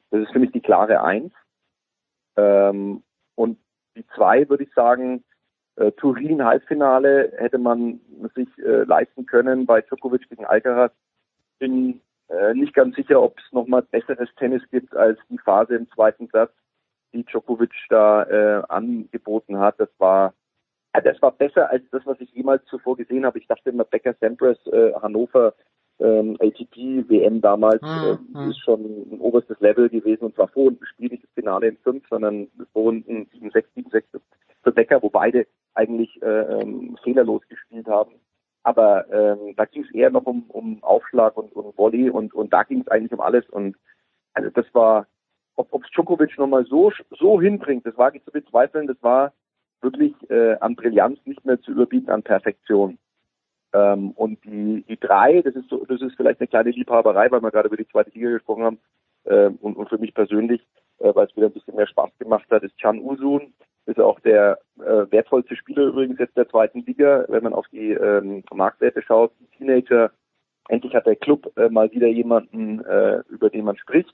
Das 0.09 0.21
ist 0.21 0.31
für 0.31 0.39
mich 0.39 0.51
die 0.51 0.61
klare 0.61 1.03
Eins. 1.03 1.33
Ähm, 2.37 3.03
und 3.35 3.57
die 3.95 4.05
zwei 4.15 4.47
würde 4.49 4.63
ich 4.63 4.73
sagen, 4.73 5.23
äh, 5.75 5.91
Turin 5.93 6.43
Halbfinale 6.43 7.33
hätte 7.37 7.57
man 7.57 7.99
sich 8.35 8.47
äh, 8.59 8.83
leisten 8.83 9.25
können 9.25 9.65
bei 9.65 9.81
Djokovic 9.81 10.29
gegen 10.29 10.45
Alcaraz. 10.45 10.91
Bin 11.59 12.01
äh, 12.29 12.53
nicht 12.53 12.73
ganz 12.73 12.95
sicher, 12.95 13.21
ob 13.21 13.37
es 13.37 13.51
nochmal 13.51 13.83
besseres 13.83 14.29
Tennis 14.37 14.63
gibt 14.71 14.95
als 14.95 15.19
die 15.29 15.37
Phase 15.37 15.75
im 15.75 15.89
zweiten 15.91 16.27
Satz, 16.27 16.51
die 17.13 17.23
Djokovic 17.25 17.73
da 17.89 18.23
äh, 18.23 18.63
angeboten 18.69 19.59
hat. 19.59 19.79
Das 19.79 19.89
war 19.97 20.33
ja, 20.95 21.01
das 21.01 21.21
war 21.21 21.31
besser 21.31 21.69
als 21.69 21.83
das, 21.91 22.05
was 22.05 22.19
ich 22.19 22.31
jemals 22.33 22.65
zuvor 22.65 22.97
gesehen 22.97 23.25
habe. 23.25 23.39
Ich 23.39 23.47
dachte 23.47 23.69
immer, 23.69 23.83
Becker 23.83 24.15
Sampras, 24.19 24.57
äh, 24.67 24.93
Hannover, 24.93 25.53
ähm, 25.99 26.37
ATP, 26.39 27.09
WM 27.09 27.41
damals, 27.41 27.81
Mhm. 27.81 28.27
äh, 28.45 28.49
ist 28.49 28.59
schon 28.59 28.81
ein 28.83 29.19
oberstes 29.19 29.59
Level 29.59 29.89
gewesen 29.89 30.25
und 30.25 30.35
zwar 30.35 30.47
Vorrundenspiel, 30.47 31.09
nicht 31.09 31.23
das 31.23 31.31
Finale 31.31 31.69
in 31.69 31.77
fünf, 31.77 32.07
sondern 32.07 32.47
Vorrunden 32.73 33.27
7-6, 33.31 33.65
7-6 33.75 34.03
für 34.63 34.71
Becker, 34.71 35.01
wo 35.01 35.09
beide 35.09 35.47
eigentlich 35.73 36.21
äh, 36.21 36.61
ähm, 36.61 36.97
fehlerlos 37.03 37.41
gespielt 37.47 37.87
haben. 37.87 38.13
Aber 38.63 39.09
ähm, 39.11 39.55
da 39.55 39.65
ging 39.65 39.83
es 39.83 39.93
eher 39.93 40.09
noch 40.09 40.25
um, 40.25 40.43
um 40.49 40.83
Aufschlag 40.83 41.37
und, 41.37 41.53
und 41.53 41.77
Volley 41.77 42.09
und, 42.09 42.33
und 42.33 42.51
da 42.51 42.63
ging 42.63 42.81
es 42.81 42.87
eigentlich 42.89 43.13
um 43.13 43.21
alles. 43.21 43.47
Und 43.49 43.77
also 44.33 44.49
das 44.49 44.65
war, 44.73 45.07
ob 45.55 45.83
es 45.83 45.89
Djokovic 45.91 46.37
nochmal 46.37 46.65
so, 46.65 46.91
so 47.17 47.39
hinbringt, 47.41 47.85
das 47.85 47.95
ich 48.13 48.23
zu 48.25 48.31
bezweifeln, 48.31 48.87
das 48.87 49.01
war 49.01 49.33
wirklich 49.81 50.13
äh, 50.29 50.55
an 50.59 50.75
Brillanz 50.75 51.19
nicht 51.25 51.45
mehr 51.45 51.59
zu 51.61 51.71
überbieten 51.71 52.09
an 52.09 52.23
Perfektion. 52.23 52.97
Ähm, 53.73 54.11
und 54.11 54.43
die, 54.43 54.83
die 54.87 54.99
drei, 54.99 55.41
das 55.41 55.55
ist 55.55 55.69
so, 55.69 55.85
das 55.85 56.01
ist 56.01 56.15
vielleicht 56.15 56.39
eine 56.39 56.47
kleine 56.47 56.71
Liebhaberei, 56.71 57.29
weil 57.31 57.41
wir 57.41 57.51
gerade 57.51 57.67
über 57.67 57.77
die 57.77 57.87
zweite 57.87 58.11
Liga 58.11 58.29
gesprochen 58.29 58.63
haben, 58.63 58.79
ähm, 59.25 59.57
und, 59.61 59.75
und 59.75 59.89
für 59.89 59.97
mich 59.97 60.13
persönlich, 60.13 60.61
äh, 60.99 61.13
weil 61.13 61.27
es 61.27 61.35
wieder 61.35 61.47
ein 61.47 61.53
bisschen 61.53 61.75
mehr 61.75 61.87
Spaß 61.87 62.11
gemacht 62.17 62.49
hat, 62.49 62.63
ist 62.63 62.77
Chan 62.77 62.99
Usun, 62.99 63.53
ist 63.85 63.99
auch 63.99 64.19
der 64.21 64.59
äh, 64.79 65.11
wertvollste 65.11 65.55
Spieler 65.55 65.83
übrigens 65.87 66.19
jetzt 66.19 66.37
der 66.37 66.49
zweiten 66.49 66.85
Liga, 66.85 67.25
wenn 67.27 67.43
man 67.43 67.53
auf 67.53 67.67
die 67.69 67.91
ähm, 67.91 68.43
Marktwerte 68.53 69.01
schaut. 69.01 69.31
Teenager, 69.57 70.11
endlich 70.69 70.93
hat 70.93 71.05
der 71.05 71.15
Club 71.15 71.51
äh, 71.57 71.69
mal 71.69 71.91
wieder 71.91 72.07
jemanden, 72.07 72.83
äh, 72.83 73.21
über 73.29 73.49
den 73.49 73.65
man 73.65 73.77
spricht, 73.77 74.13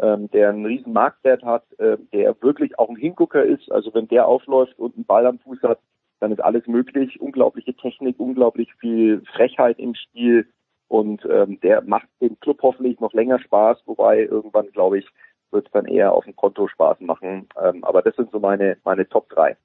ähm, 0.00 0.30
der 0.30 0.50
einen 0.50 0.66
riesen 0.66 0.92
Marktwert 0.92 1.42
hat, 1.44 1.64
äh, 1.78 1.96
der 2.12 2.40
wirklich 2.42 2.78
auch 2.78 2.88
ein 2.88 2.96
Hingucker 2.96 3.44
ist. 3.44 3.70
Also 3.70 3.92
wenn 3.94 4.08
der 4.08 4.26
aufläuft 4.26 4.78
und 4.78 4.96
einen 4.96 5.04
Ball 5.04 5.26
am 5.26 5.38
Fuß 5.38 5.62
hat, 5.62 5.78
dann 6.20 6.32
ist 6.32 6.40
alles 6.40 6.66
möglich. 6.66 7.20
Unglaubliche 7.20 7.74
Technik, 7.74 8.18
unglaublich 8.18 8.72
viel 8.74 9.22
Frechheit 9.34 9.78
im 9.78 9.94
Spiel 9.94 10.48
und 10.88 11.24
ähm, 11.30 11.58
der 11.60 11.82
macht 11.82 12.08
dem 12.20 12.38
Club 12.40 12.60
hoffentlich 12.62 13.00
noch 13.00 13.12
länger 13.12 13.38
Spaß, 13.38 13.78
wobei 13.86 14.20
irgendwann, 14.20 14.70
glaube 14.70 14.98
ich, 14.98 15.06
wird 15.50 15.66
es 15.66 15.72
dann 15.72 15.86
eher 15.86 16.12
auf 16.12 16.24
dem 16.24 16.36
Konto 16.36 16.68
Spaß 16.68 17.00
machen. 17.00 17.48
Ähm, 17.60 17.84
aber 17.84 18.02
das 18.02 18.16
sind 18.16 18.30
so 18.30 18.38
meine, 18.38 18.76
meine 18.84 19.08
Top 19.08 19.28
3. 19.30 19.56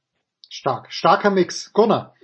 Stark. 0.49 0.91
Starker 0.91 1.29
Mix. 1.29 1.73
Gunnar. 1.73 2.15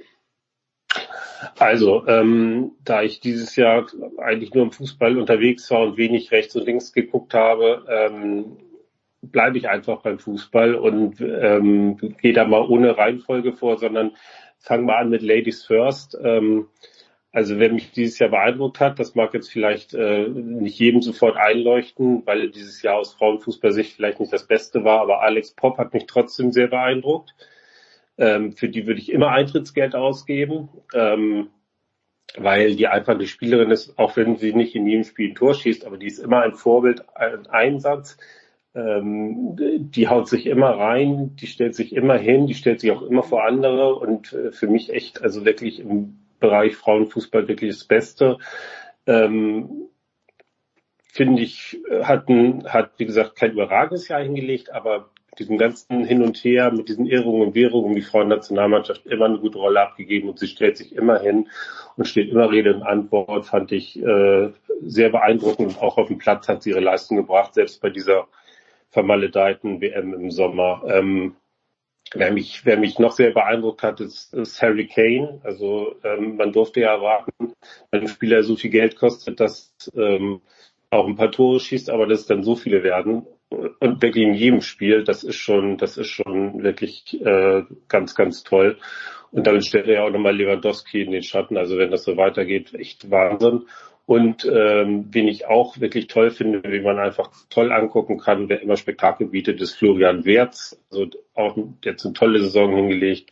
Also, 1.58 2.06
ähm, 2.08 2.72
da 2.84 3.04
ich 3.04 3.20
dieses 3.20 3.56
Jahr 3.56 3.88
eigentlich 4.18 4.54
nur 4.54 4.64
im 4.64 4.72
Fußball 4.72 5.18
unterwegs 5.18 5.70
war 5.72 5.82
und 5.82 5.98
wenig 5.98 6.32
rechts 6.32 6.56
und 6.56 6.66
links 6.66 6.94
geguckt 6.94 7.34
habe, 7.34 7.86
ähm, 7.90 8.58
bleibe 9.22 9.58
ich 9.58 9.70
einfach 9.70 10.02
beim 10.02 10.20
Fußball 10.20 10.76
und 10.76 11.22
ähm, 11.22 11.98
gehe 12.22 12.34
da 12.34 12.46
mal 12.46 12.62
ohne 12.62 12.98
Reihenfolge 12.98 13.54
vor, 13.54 13.78
sondern 13.78 14.12
fange 14.60 14.84
mal 14.84 14.98
an 14.98 15.10
mit 15.10 15.22
Ladies 15.22 15.66
First. 15.66 16.18
Ähm, 16.22 16.68
also 17.32 17.60
wer 17.60 17.72
mich 17.72 17.92
dieses 17.92 18.18
Jahr 18.18 18.30
beeindruckt 18.30 18.80
hat, 18.80 18.98
das 18.98 19.14
mag 19.14 19.34
jetzt 19.34 19.52
vielleicht 19.52 19.94
äh, 19.94 20.28
nicht 20.28 20.80
jedem 20.80 21.02
sofort 21.02 21.36
einleuchten, 21.36 22.26
weil 22.26 22.50
dieses 22.50 22.82
Jahr 22.82 22.96
aus 22.96 23.14
Frauenfußballsicht 23.16 23.94
vielleicht 23.94 24.22
nicht 24.22 24.32
das 24.32 24.48
Beste 24.48 24.86
war, 24.86 25.02
aber 25.02 25.22
Alex 25.22 25.52
Popp 25.52 25.78
hat 25.78 25.94
mich 25.94 26.06
trotzdem 26.06 26.54
sehr 26.54 26.68
beeindruckt. 26.68 27.36
Ähm, 28.18 28.54
für 28.54 28.70
die 28.70 28.88
würde 28.88 29.00
ich 29.00 29.12
immer 29.12 29.30
Eintrittsgeld 29.30 29.96
ausgeben, 29.96 30.70
ähm, 30.94 31.50
weil 32.38 32.76
die 32.76 32.88
einfach 32.88 33.14
eine 33.14 33.28
Spielerin 33.28 33.72
ist, 33.72 33.98
auch 33.98 34.16
wenn 34.16 34.38
sie 34.38 34.54
nicht 34.54 34.76
in 34.76 34.88
jedem 34.88 35.04
Spiel 35.04 35.32
ein 35.32 35.36
Tor 35.36 35.54
schießt, 35.54 35.86
aber 35.86 35.98
die 35.98 36.08
ist 36.08 36.20
immer 36.20 36.42
ein 36.42 36.54
Vorbild, 36.54 37.04
ein 37.16 37.48
Einsatz. 37.48 38.18
Ähm, 38.74 39.56
die 39.56 40.10
haut 40.10 40.28
sich 40.28 40.48
immer 40.48 40.72
rein, 40.72 41.36
die 41.38 41.48
stellt 41.48 41.76
sich 41.76 41.96
immer 41.96 42.18
hin, 42.18 42.46
die 42.46 42.56
stellt 42.56 42.82
sich 42.82 42.92
auch 42.92 43.04
immer 43.04 43.24
vor 43.24 43.46
andere 43.46 43.96
und 43.96 44.34
äh, 44.34 44.52
für 44.52 44.68
mich 44.68 44.92
echt, 44.92 45.22
also 45.22 45.46
wirklich 45.46 45.80
im 45.80 46.20
Bereich 46.40 46.76
Frauenfußball 46.76 47.48
wirklich 47.48 47.72
das 47.72 47.86
Beste. 47.86 48.38
Ähm, 49.08 49.88
Finde 51.14 51.44
ich, 51.44 51.82
hat, 52.04 52.28
ein, 52.28 52.66
hat, 52.66 52.92
wie 52.98 53.06
gesagt, 53.06 53.38
kein 53.38 53.54
überragendes 53.54 54.10
Jahr 54.10 54.22
hingelegt, 54.22 54.74
aber 54.74 55.12
diesem 55.40 55.58
ganzen 55.58 56.06
Hin 56.06 56.22
und 56.22 56.38
Her, 56.38 56.72
mit 56.72 56.90
diesen 56.90 57.06
Irrungen 57.06 57.48
und 57.48 57.56
Währungen, 57.56 57.96
die 57.96 58.02
Frauennationalmannschaft 58.02 59.06
immer 59.06 59.26
eine 59.26 59.40
gute 59.40 59.58
Rolle 59.58 59.82
abgegeben 59.82 60.30
und 60.30 60.40
sie 60.40 60.48
stellt 60.48 60.78
sich 60.78 60.96
immer 60.96 61.20
hin 61.20 61.50
und 61.98 62.08
steht 62.08 62.30
immer 62.30 62.52
Rede 62.52 62.74
und 62.74 62.84
Antwort, 62.84 63.46
fand 63.46 63.72
ich 63.72 64.02
äh, 64.02 64.50
sehr 64.82 65.10
beeindruckend. 65.10 65.68
Und 65.70 65.82
auch 65.82 65.98
auf 65.98 66.08
dem 66.08 66.18
Platz 66.18 66.48
hat 66.48 66.64
sie 66.64 66.72
ihre 66.72 66.80
Leistung 66.80 67.18
gebracht, 67.18 67.54
selbst 67.54 67.82
bei 67.82 67.90
dieser 67.90 68.28
vermaledeiten 68.90 69.82
WM 69.82 70.14
im 70.14 70.32
Sommer. 70.32 70.84
Ähm, 70.88 71.36
wer 72.14 72.32
mich, 72.32 72.66
wer 72.66 72.78
mich 72.78 73.00
noch 73.00 73.12
sehr 73.12 73.32
beeindruckt 73.32 73.84
hat, 73.84 74.00
ist, 74.00 74.34
ist 74.34 74.62
Harry 74.62 74.88
Kane. 74.88 75.42
Also 75.44 75.96
ähm, 76.04 76.38
man 76.38 76.54
durfte 76.54 76.82
ja 76.82 76.94
erwarten, 76.94 77.54
wenn 77.92 78.02
ein 78.02 78.08
Spieler 78.08 78.44
so 78.44 78.56
viel 78.56 78.72
Geld 78.72 78.96
kostet, 78.96 79.40
dass 79.40 79.74
ähm, 79.96 80.42
auch 80.90 81.08
ein 81.08 81.16
paar 81.16 81.32
Tore 81.32 81.60
schießt, 81.60 81.90
aber 81.90 82.08
dass 82.08 82.22
es 82.22 82.26
dann 82.28 82.44
so 82.44 82.56
viele 82.56 82.84
werden 82.84 83.26
und 83.80 84.02
wirklich 84.02 84.24
in 84.26 84.34
jedem 84.34 84.62
Spiel, 84.62 85.04
das 85.04 85.24
ist 85.24 85.38
schon, 85.38 85.78
das 85.78 85.98
ist 85.98 86.10
schon 86.10 86.64
wirklich 86.64 87.22
äh, 87.26 87.64
ganz, 87.88 88.16
ganz 88.16 88.44
toll. 88.44 88.78
Und 89.32 89.48
dann 89.48 89.62
stellt 89.62 89.88
er 89.88 89.96
ja 89.96 90.04
auch 90.04 90.12
nochmal 90.12 90.36
Lewandowski 90.36 91.02
in 91.02 91.12
den 91.12 91.24
Schatten. 91.24 91.58
Also 91.58 91.78
wenn 91.78 91.92
das 91.92 92.04
so 92.04 92.16
weitergeht, 92.16 92.74
echt 92.74 93.12
Wahnsinn. 93.12 93.66
Und 94.06 94.46
ähm, 94.46 95.08
wen 95.10 95.28
ich 95.28 95.48
auch 95.48 95.80
wirklich 95.80 96.08
toll 96.08 96.30
finde, 96.30 96.62
wie 96.72 96.82
man 96.82 97.00
einfach 97.00 97.32
toll 97.50 97.72
angucken 97.72 98.20
kann, 98.20 98.50
wer 98.50 98.62
immer 98.62 98.78
Spektakel 98.78 99.28
bietet, 99.28 99.60
ist 99.62 99.74
Florian 99.74 100.26
Wertz. 100.26 100.80
Also 100.92 101.08
auch 101.34 101.58
jetzt 101.84 102.06
eine 102.06 102.14
tolle 102.14 102.40
Saison 102.40 102.76
hingelegt, 102.76 103.32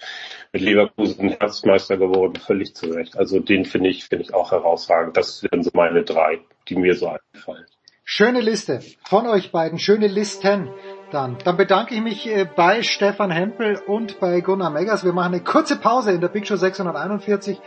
mit 0.52 0.64
Leverkusen 0.64 1.30
Herbstmeister 1.30 1.98
geworden, 1.98 2.38
völlig 2.38 2.76
zu 2.76 2.88
Recht. 2.88 3.18
Also 3.18 3.40
den 3.40 3.66
finde 3.66 3.90
ich, 3.90 4.06
finde 4.06 4.24
ich 4.24 4.34
auch 4.34 4.52
herausragend. 4.52 5.16
Das 5.16 5.44
wären 5.44 5.62
so 5.62 5.70
meine 5.76 6.04
drei, 6.04 6.40
die 6.68 6.76
mir 6.76 6.96
so 6.96 7.08
einfallen. 7.08 7.66
Schöne 8.06 8.42
Liste 8.42 8.82
von 9.06 9.28
euch 9.28 9.54
beiden, 9.54 9.80
schöne 9.80 10.08
Listen. 10.08 10.70
Dann, 11.12 11.38
dann 11.46 11.56
bedanke 11.56 11.96
ich 11.96 12.02
mich 12.02 12.28
äh, 12.28 12.44
bei 12.44 12.84
Stefan 12.84 13.32
Hempel 13.32 13.78
und 13.88 14.20
bei 14.20 14.42
Gunnar 14.42 14.72
Meggers. 14.72 15.06
Wir 15.06 15.14
machen 15.14 15.34
eine 15.34 15.42
kurze 15.42 15.80
Pause 15.80 16.12
in 16.12 16.20
der 16.20 16.28
Big 16.28 16.46
Show 16.46 16.58
641. 16.58 17.62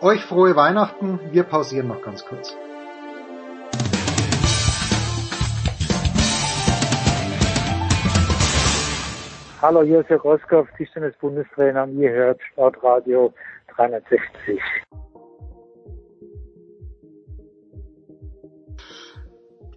Euch 0.00 0.22
frohe 0.22 0.56
Weihnachten. 0.56 1.20
Wir 1.30 1.42
pausieren 1.42 1.88
noch 1.88 2.00
ganz 2.00 2.24
kurz. 2.24 2.56
Hallo, 9.60 9.82
hier 9.82 10.00
ist 10.00 10.08
Herr 10.08 10.20
Roskopf, 10.20 10.68
Tischtennis-Bundestrainer 10.78 11.82
und 11.82 11.98
ihr 11.98 12.10
hört 12.10 12.40
Sportradio 12.50 13.34
360. 13.76 14.58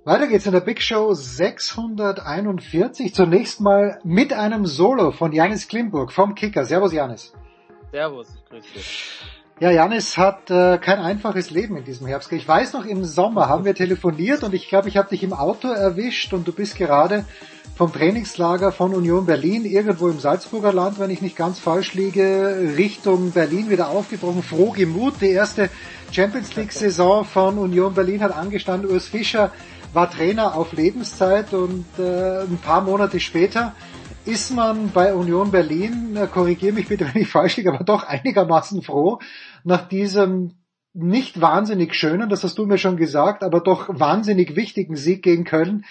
Weiter 0.05 0.27
geht's 0.27 0.45
in 0.45 0.51
der 0.51 0.59
Big 0.59 0.83
Show 0.83 1.15
641. 1.15 3.15
Zunächst 3.15 3.59
mal 3.59 3.99
mit 4.03 4.33
einem 4.33 4.67
Solo 4.67 5.11
von 5.11 5.31
Janis 5.31 5.67
Klimburg 5.67 6.11
vom 6.11 6.35
Kicker. 6.35 6.63
Servus 6.63 6.93
Janis. 6.93 7.33
Servus, 7.91 8.27
ich 8.35 8.45
grüße 8.47 8.67
dich. 8.75 9.09
Ja, 9.59 9.71
Janis 9.71 10.15
hat 10.15 10.51
äh, 10.51 10.77
kein 10.77 10.99
einfaches 10.99 11.49
Leben 11.49 11.75
in 11.75 11.85
diesem 11.85 12.05
Herbst. 12.05 12.31
Ich 12.33 12.47
weiß 12.47 12.73
noch, 12.73 12.85
im 12.85 13.03
Sommer 13.03 13.49
haben 13.49 13.65
wir 13.65 13.73
telefoniert 13.73 14.43
und 14.43 14.53
ich 14.53 14.69
glaube, 14.69 14.89
ich 14.89 14.97
habe 14.97 15.09
dich 15.09 15.23
im 15.23 15.33
Auto 15.33 15.69
erwischt 15.69 16.33
und 16.33 16.47
du 16.47 16.51
bist 16.51 16.77
gerade 16.77 17.25
vom 17.75 17.91
Trainingslager 17.91 18.71
von 18.71 18.93
Union 18.93 19.25
Berlin 19.25 19.65
irgendwo 19.65 20.09
im 20.09 20.19
Salzburger 20.19 20.71
Land, 20.71 20.99
wenn 20.99 21.09
ich 21.09 21.23
nicht 21.23 21.35
ganz 21.35 21.57
falsch 21.57 21.95
liege, 21.95 22.73
Richtung 22.77 23.31
Berlin 23.31 23.71
wieder 23.71 23.89
aufgebrochen. 23.89 24.43
Froh 24.43 24.69
gemut. 24.69 25.15
Die 25.19 25.31
erste 25.31 25.71
Champions 26.11 26.55
League 26.55 26.73
Saison 26.73 27.25
von 27.25 27.57
Union 27.57 27.95
Berlin 27.95 28.21
hat 28.21 28.35
angestanden. 28.35 28.91
Urs 28.91 29.07
Fischer 29.07 29.51
war 29.95 30.11
Trainer 30.11 30.55
auf 30.55 30.73
Lebenszeit 30.73 31.53
und 31.53 31.85
äh, 31.97 32.41
ein 32.41 32.59
paar 32.61 32.81
Monate 32.81 33.19
später 33.19 33.73
ist 34.25 34.51
man 34.51 34.91
bei 34.91 35.13
Union 35.13 35.51
Berlin, 35.51 36.17
korrigiere 36.33 36.73
mich 36.73 36.87
bitte, 36.87 37.07
wenn 37.13 37.21
ich 37.21 37.29
falsch 37.29 37.57
liege, 37.57 37.73
aber 37.73 37.83
doch 37.83 38.03
einigermaßen 38.03 38.81
froh, 38.81 39.19
nach 39.63 39.87
diesem 39.87 40.55
nicht 40.93 41.41
wahnsinnig 41.41 41.93
schönen, 41.93 42.29
das 42.29 42.43
hast 42.43 42.57
du 42.57 42.65
mir 42.65 42.77
schon 42.77 42.97
gesagt, 42.97 43.43
aber 43.43 43.59
doch 43.59 43.87
wahnsinnig 43.89 44.55
wichtigen 44.55 44.95
Sieg 44.95 45.23
gegen 45.23 45.43
Köln, 45.43 45.83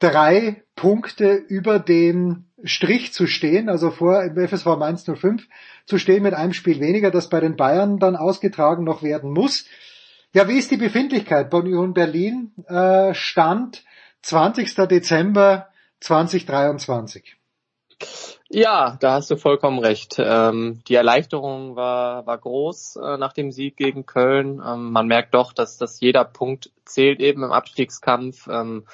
drei 0.00 0.62
Punkte 0.74 1.34
über 1.34 1.78
den 1.78 2.46
Strich 2.64 3.12
zu 3.12 3.26
stehen, 3.26 3.68
also 3.68 3.90
vor 3.90 4.22
FSV 4.24 4.66
Mainz 4.78 5.04
05 5.04 5.46
zu 5.86 5.98
stehen 5.98 6.22
mit 6.22 6.34
einem 6.34 6.52
Spiel 6.52 6.80
weniger, 6.80 7.10
das 7.10 7.28
bei 7.28 7.40
den 7.40 7.56
Bayern 7.56 7.98
dann 7.98 8.16
ausgetragen 8.16 8.84
noch 8.84 9.02
werden 9.02 9.30
muss. 9.30 9.66
Ja, 10.32 10.46
wie 10.46 10.58
ist 10.58 10.70
die 10.70 10.76
Befindlichkeit 10.76 11.50
bei 11.50 11.58
Union 11.58 11.92
Berlin? 11.92 12.52
Äh, 12.68 13.14
Stand 13.14 13.82
20. 14.22 14.76
Dezember 14.88 15.68
2023. 15.98 17.36
Ja, 18.48 18.96
da 19.00 19.14
hast 19.14 19.30
du 19.30 19.36
vollkommen 19.36 19.80
recht. 19.80 20.16
Ähm, 20.18 20.82
die 20.86 20.94
Erleichterung 20.94 21.74
war, 21.74 22.26
war 22.26 22.38
groß 22.38 22.96
äh, 22.96 23.16
nach 23.16 23.32
dem 23.32 23.50
Sieg 23.50 23.76
gegen 23.76 24.06
Köln. 24.06 24.62
Ähm, 24.64 24.92
man 24.92 25.08
merkt 25.08 25.34
doch, 25.34 25.52
dass, 25.52 25.78
dass 25.78 26.00
jeder 26.00 26.24
Punkt 26.24 26.70
zählt 26.84 27.18
eben 27.18 27.42
im 27.42 27.50
Abstiegskampf. 27.50 28.46
Ähm, 28.48 28.86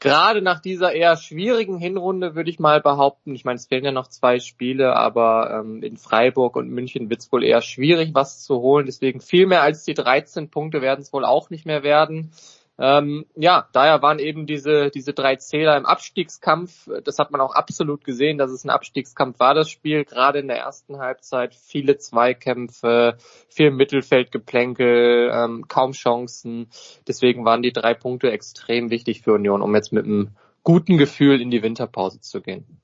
gerade 0.00 0.42
nach 0.42 0.60
dieser 0.60 0.92
eher 0.92 1.16
schwierigen 1.16 1.78
Hinrunde 1.78 2.34
würde 2.34 2.50
ich 2.50 2.58
mal 2.58 2.80
behaupten, 2.80 3.34
ich 3.34 3.44
meine, 3.44 3.56
es 3.56 3.66
fehlen 3.66 3.84
ja 3.84 3.92
noch 3.92 4.08
zwei 4.08 4.38
Spiele, 4.38 4.96
aber 4.96 5.60
ähm, 5.60 5.82
in 5.82 5.96
Freiburg 5.96 6.56
und 6.56 6.70
München 6.70 7.10
wird 7.10 7.20
es 7.20 7.32
wohl 7.32 7.44
eher 7.44 7.62
schwierig, 7.62 8.10
was 8.14 8.42
zu 8.42 8.60
holen. 8.60 8.86
Deswegen 8.86 9.20
viel 9.20 9.46
mehr 9.46 9.62
als 9.62 9.84
die 9.84 9.94
13 9.94 10.50
Punkte 10.50 10.82
werden 10.82 11.00
es 11.00 11.12
wohl 11.12 11.24
auch 11.24 11.50
nicht 11.50 11.66
mehr 11.66 11.82
werden. 11.82 12.30
Ähm, 12.80 13.26
ja, 13.34 13.68
daher 13.72 14.02
waren 14.02 14.20
eben 14.20 14.46
diese, 14.46 14.90
diese 14.90 15.12
drei 15.12 15.34
Zähler 15.36 15.76
im 15.76 15.84
Abstiegskampf. 15.84 16.88
Das 17.02 17.18
hat 17.18 17.32
man 17.32 17.40
auch 17.40 17.54
absolut 17.54 18.04
gesehen, 18.04 18.38
dass 18.38 18.52
es 18.52 18.64
ein 18.64 18.70
Abstiegskampf 18.70 19.40
war, 19.40 19.54
das 19.54 19.68
Spiel. 19.68 20.04
Gerade 20.04 20.38
in 20.38 20.46
der 20.46 20.58
ersten 20.58 20.98
Halbzeit 20.98 21.56
viele 21.56 21.98
Zweikämpfe, 21.98 23.16
viel 23.48 23.72
Mittelfeldgeplänkel, 23.72 25.30
ähm, 25.34 25.66
kaum 25.66 25.90
Chancen. 25.90 26.68
Deswegen 27.08 27.44
waren 27.44 27.62
die 27.62 27.72
drei 27.72 27.94
Punkte 27.94 28.30
extrem 28.30 28.90
wichtig 28.90 29.22
für 29.22 29.32
Union, 29.32 29.60
um 29.60 29.74
jetzt 29.74 29.92
mit 29.92 30.04
einem 30.04 30.36
guten 30.62 30.98
Gefühl 30.98 31.40
in 31.40 31.50
die 31.50 31.62
Winterpause 31.62 32.20
zu 32.20 32.40
gehen. 32.40 32.80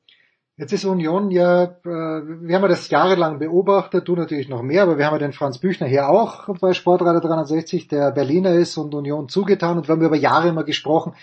Jetzt 0.56 0.72
ist 0.72 0.84
Union 0.84 1.32
ja, 1.32 1.64
äh, 1.64 1.68
wir 1.84 2.54
haben 2.54 2.62
ja 2.62 2.68
das 2.68 2.88
jahrelang 2.88 3.40
beobachtet, 3.40 4.06
du 4.06 4.14
natürlich 4.14 4.48
noch 4.48 4.62
mehr, 4.62 4.84
aber 4.84 4.98
wir 4.98 5.06
haben 5.06 5.14
ja 5.14 5.18
den 5.18 5.32
Franz 5.32 5.58
Büchner 5.58 5.88
hier 5.88 6.08
auch 6.08 6.48
bei 6.60 6.74
Sportradio 6.74 7.20
360, 7.20 7.88
der 7.88 8.12
Berliner 8.12 8.52
ist 8.52 8.76
und 8.76 8.94
Union 8.94 9.28
zugetan 9.28 9.78
und 9.78 9.88
wir 9.88 9.94
haben 9.94 10.02
über 10.02 10.14
Jahre 10.14 10.48
immer 10.48 10.62
gesprochen, 10.62 11.14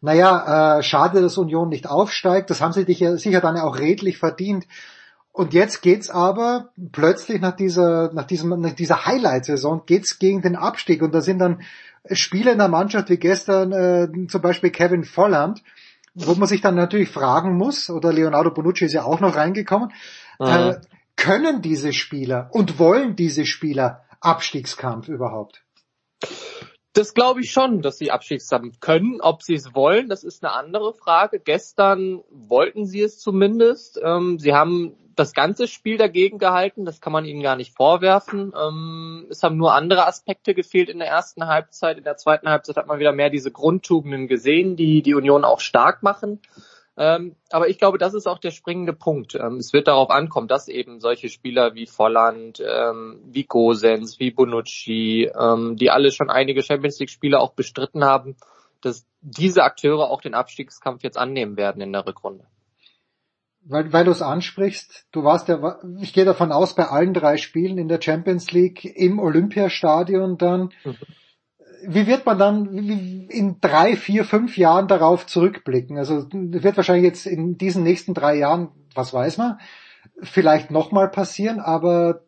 naja, 0.00 0.78
äh, 0.78 0.82
schade, 0.82 1.22
dass 1.22 1.38
Union 1.38 1.68
nicht 1.68 1.88
aufsteigt, 1.88 2.50
das 2.50 2.60
haben 2.60 2.72
sie 2.72 2.84
sicher 3.16 3.40
dann 3.40 3.56
auch 3.58 3.78
redlich 3.78 4.18
verdient. 4.18 4.66
Und 5.32 5.54
jetzt 5.54 5.82
geht's 5.82 6.10
aber 6.10 6.70
plötzlich 6.90 7.40
nach 7.40 7.54
dieser, 7.54 8.12
nach 8.12 8.24
diesem, 8.24 8.60
nach 8.60 8.72
dieser 8.72 9.06
Highlight-Saison 9.06 9.82
geht's 9.86 10.18
gegen 10.18 10.42
den 10.42 10.56
Abstieg 10.56 11.02
und 11.02 11.14
da 11.14 11.20
sind 11.20 11.38
dann 11.38 11.62
Spieler 12.10 12.50
in 12.50 12.58
der 12.58 12.66
Mannschaft 12.66 13.08
wie 13.08 13.18
gestern 13.18 13.70
äh, 13.70 14.26
zum 14.26 14.42
Beispiel 14.42 14.70
Kevin 14.70 15.04
Volland, 15.04 15.62
wo 16.14 16.34
man 16.34 16.48
sich 16.48 16.60
dann 16.60 16.74
natürlich 16.74 17.10
fragen 17.10 17.56
muss, 17.56 17.90
oder 17.90 18.12
Leonardo 18.12 18.50
Bonucci 18.50 18.84
ist 18.84 18.92
ja 18.92 19.04
auch 19.04 19.20
noch 19.20 19.36
reingekommen, 19.36 19.92
mhm. 20.38 20.46
äh, 20.46 20.80
können 21.16 21.62
diese 21.62 21.92
Spieler 21.92 22.48
und 22.52 22.78
wollen 22.78 23.16
diese 23.16 23.46
Spieler 23.46 24.04
Abstiegskampf 24.20 25.08
überhaupt? 25.08 25.64
Das 26.92 27.14
glaube 27.14 27.40
ich 27.40 27.52
schon, 27.52 27.82
dass 27.82 27.98
sie 27.98 28.10
Abstiegskampf 28.10 28.80
können. 28.80 29.20
Ob 29.20 29.42
sie 29.42 29.54
es 29.54 29.74
wollen, 29.74 30.08
das 30.08 30.24
ist 30.24 30.42
eine 30.42 30.52
andere 30.52 30.92
Frage. 30.92 31.38
Gestern 31.38 32.22
wollten 32.30 32.84
sie 32.84 33.02
es 33.02 33.18
zumindest. 33.18 34.00
Ähm, 34.02 34.38
sie 34.38 34.52
haben 34.52 34.96
das 35.16 35.32
ganze 35.32 35.66
Spiel 35.66 35.96
dagegen 35.96 36.38
gehalten, 36.38 36.84
das 36.84 37.00
kann 37.00 37.12
man 37.12 37.24
ihnen 37.24 37.42
gar 37.42 37.56
nicht 37.56 37.74
vorwerfen. 37.74 38.52
Ähm, 38.58 39.26
es 39.30 39.42
haben 39.42 39.56
nur 39.56 39.74
andere 39.74 40.06
Aspekte 40.06 40.54
gefehlt 40.54 40.88
in 40.88 40.98
der 40.98 41.08
ersten 41.08 41.46
Halbzeit. 41.46 41.98
In 41.98 42.04
der 42.04 42.16
zweiten 42.16 42.48
Halbzeit 42.48 42.76
hat 42.76 42.86
man 42.86 42.98
wieder 42.98 43.12
mehr 43.12 43.30
diese 43.30 43.50
Grundtugenden 43.50 44.28
gesehen, 44.28 44.76
die 44.76 45.02
die 45.02 45.14
Union 45.14 45.44
auch 45.44 45.60
stark 45.60 46.02
machen. 46.02 46.40
Ähm, 46.96 47.36
aber 47.50 47.68
ich 47.68 47.78
glaube, 47.78 47.98
das 47.98 48.14
ist 48.14 48.26
auch 48.26 48.38
der 48.38 48.50
springende 48.50 48.92
Punkt. 48.92 49.34
Ähm, 49.34 49.56
es 49.56 49.72
wird 49.72 49.88
darauf 49.88 50.10
ankommen, 50.10 50.48
dass 50.48 50.68
eben 50.68 51.00
solche 51.00 51.28
Spieler 51.28 51.74
wie 51.74 51.86
Volland, 51.86 52.60
ähm, 52.60 53.20
wie 53.24 53.44
Gosens, 53.44 54.18
wie 54.18 54.30
Bonucci, 54.30 55.30
ähm, 55.38 55.76
die 55.76 55.90
alle 55.90 56.12
schon 56.12 56.30
einige 56.30 56.62
Champions 56.62 56.98
League 56.98 57.10
Spiele 57.10 57.40
auch 57.40 57.54
bestritten 57.54 58.04
haben, 58.04 58.36
dass 58.82 59.06
diese 59.22 59.62
Akteure 59.62 60.10
auch 60.10 60.20
den 60.20 60.34
Abstiegskampf 60.34 61.02
jetzt 61.02 61.16
annehmen 61.16 61.56
werden 61.56 61.80
in 61.80 61.92
der 61.92 62.06
Rückrunde 62.06 62.44
weil, 63.70 63.92
weil 63.92 64.04
du 64.04 64.10
es 64.10 64.22
ansprichst, 64.22 65.06
du 65.12 65.24
warst 65.24 65.48
ja, 65.48 65.78
ich 66.00 66.12
gehe 66.12 66.24
davon 66.24 66.52
aus, 66.52 66.74
bei 66.74 66.86
allen 66.86 67.14
drei 67.14 67.36
Spielen 67.36 67.78
in 67.78 67.88
der 67.88 68.02
Champions 68.02 68.50
League 68.50 68.84
im 68.84 69.18
Olympiastadion 69.18 70.36
dann. 70.38 70.70
Mhm. 70.84 70.96
Wie 71.86 72.06
wird 72.06 72.26
man 72.26 72.38
dann 72.38 72.66
in 73.28 73.56
drei, 73.60 73.96
vier, 73.96 74.24
fünf 74.24 74.58
Jahren 74.58 74.86
darauf 74.86 75.26
zurückblicken? 75.26 75.96
Also 75.96 76.26
wird 76.30 76.76
wahrscheinlich 76.76 77.04
jetzt 77.04 77.26
in 77.26 77.56
diesen 77.56 77.82
nächsten 77.84 78.12
drei 78.12 78.36
Jahren, 78.36 78.68
was 78.94 79.14
weiß 79.14 79.38
man, 79.38 79.58
vielleicht 80.22 80.70
nochmal 80.70 81.08
passieren, 81.08 81.58
aber 81.58 82.22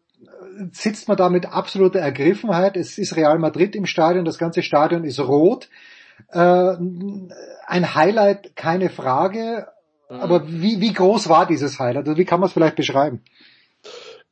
sitzt 0.71 1.09
man 1.09 1.17
da 1.17 1.29
mit 1.29 1.47
absoluter 1.47 1.99
Ergriffenheit. 1.99 2.77
Es 2.77 2.97
ist 2.97 3.17
Real 3.17 3.39
Madrid 3.39 3.75
im 3.75 3.87
Stadion, 3.87 4.25
das 4.25 4.39
ganze 4.39 4.63
Stadion 4.63 5.05
ist 5.05 5.21
rot. 5.21 5.69
Äh, 6.29 6.77
ein 7.67 7.95
Highlight, 7.95 8.57
keine 8.57 8.89
Frage, 8.91 9.67
aber 10.21 10.47
wie, 10.49 10.81
wie 10.81 10.93
groß 10.93 11.29
war 11.29 11.47
dieses 11.47 11.79
Highlight? 11.79 12.07
Also 12.07 12.19
wie 12.19 12.25
kann 12.25 12.41
man 12.41 12.49
es 12.49 12.53
vielleicht 12.53 12.77
beschreiben? 12.77 13.23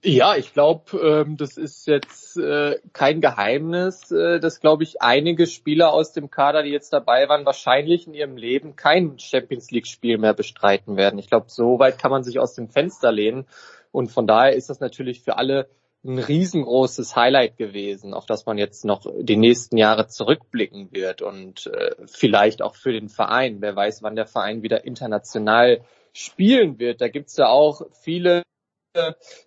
Ja, 0.02 0.34
ich 0.34 0.54
glaube, 0.54 0.98
ähm, 0.98 1.36
das 1.36 1.58
ist 1.58 1.86
jetzt 1.86 2.38
äh, 2.38 2.78
kein 2.94 3.20
Geheimnis, 3.20 4.10
äh, 4.10 4.40
dass, 4.40 4.60
glaube 4.60 4.82
ich, 4.82 5.02
einige 5.02 5.46
Spieler 5.46 5.92
aus 5.92 6.12
dem 6.14 6.30
Kader, 6.30 6.62
die 6.62 6.70
jetzt 6.70 6.94
dabei 6.94 7.28
waren, 7.28 7.44
wahrscheinlich 7.44 8.06
in 8.06 8.14
ihrem 8.14 8.38
Leben 8.38 8.76
kein 8.76 9.18
Champions 9.18 9.70
League-Spiel 9.70 10.16
mehr 10.16 10.32
bestreiten 10.32 10.96
werden. 10.96 11.18
Ich 11.18 11.28
glaube, 11.28 11.46
so 11.48 11.78
weit 11.78 11.98
kann 11.98 12.10
man 12.10 12.24
sich 12.24 12.38
aus 12.38 12.54
dem 12.54 12.70
Fenster 12.70 13.12
lehnen. 13.12 13.46
Und 13.92 14.10
von 14.10 14.26
daher 14.26 14.54
ist 14.54 14.70
das 14.70 14.80
natürlich 14.80 15.20
für 15.20 15.36
alle 15.36 15.68
ein 16.04 16.18
riesengroßes 16.18 17.14
Highlight 17.14 17.56
gewesen, 17.58 18.14
auf 18.14 18.24
das 18.24 18.46
man 18.46 18.56
jetzt 18.56 18.84
noch 18.84 19.04
die 19.18 19.36
nächsten 19.36 19.76
Jahre 19.76 20.08
zurückblicken 20.08 20.92
wird 20.92 21.20
und 21.20 21.66
äh, 21.66 21.94
vielleicht 22.06 22.62
auch 22.62 22.74
für 22.74 22.92
den 22.92 23.08
Verein. 23.08 23.60
Wer 23.60 23.76
weiß, 23.76 24.02
wann 24.02 24.16
der 24.16 24.26
Verein 24.26 24.62
wieder 24.62 24.84
international 24.84 25.82
spielen 26.12 26.78
wird. 26.78 27.00
Da 27.00 27.08
gibt's 27.08 27.36
ja 27.36 27.48
auch 27.48 27.82
viele 27.92 28.42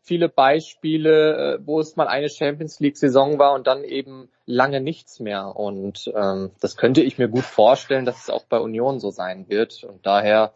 viele 0.01 0.29
Beispiele, 0.29 1.55
äh, 1.55 1.59
wo 1.65 1.79
es 1.79 1.95
mal 1.95 2.07
eine 2.07 2.29
Champions 2.29 2.79
League 2.79 2.97
Saison 2.97 3.39
war 3.39 3.53
und 3.53 3.67
dann 3.67 3.83
eben 3.83 4.29
lange 4.45 4.79
nichts 4.79 5.19
mehr. 5.19 5.55
Und 5.55 6.11
ähm, 6.15 6.51
das 6.61 6.77
könnte 6.77 7.01
ich 7.01 7.17
mir 7.17 7.27
gut 7.27 7.43
vorstellen, 7.43 8.05
dass 8.05 8.23
es 8.23 8.29
auch 8.29 8.45
bei 8.45 8.59
Union 8.59 8.99
so 8.99 9.09
sein 9.09 9.49
wird. 9.49 9.83
Und 9.83 10.05
daher 10.05 10.53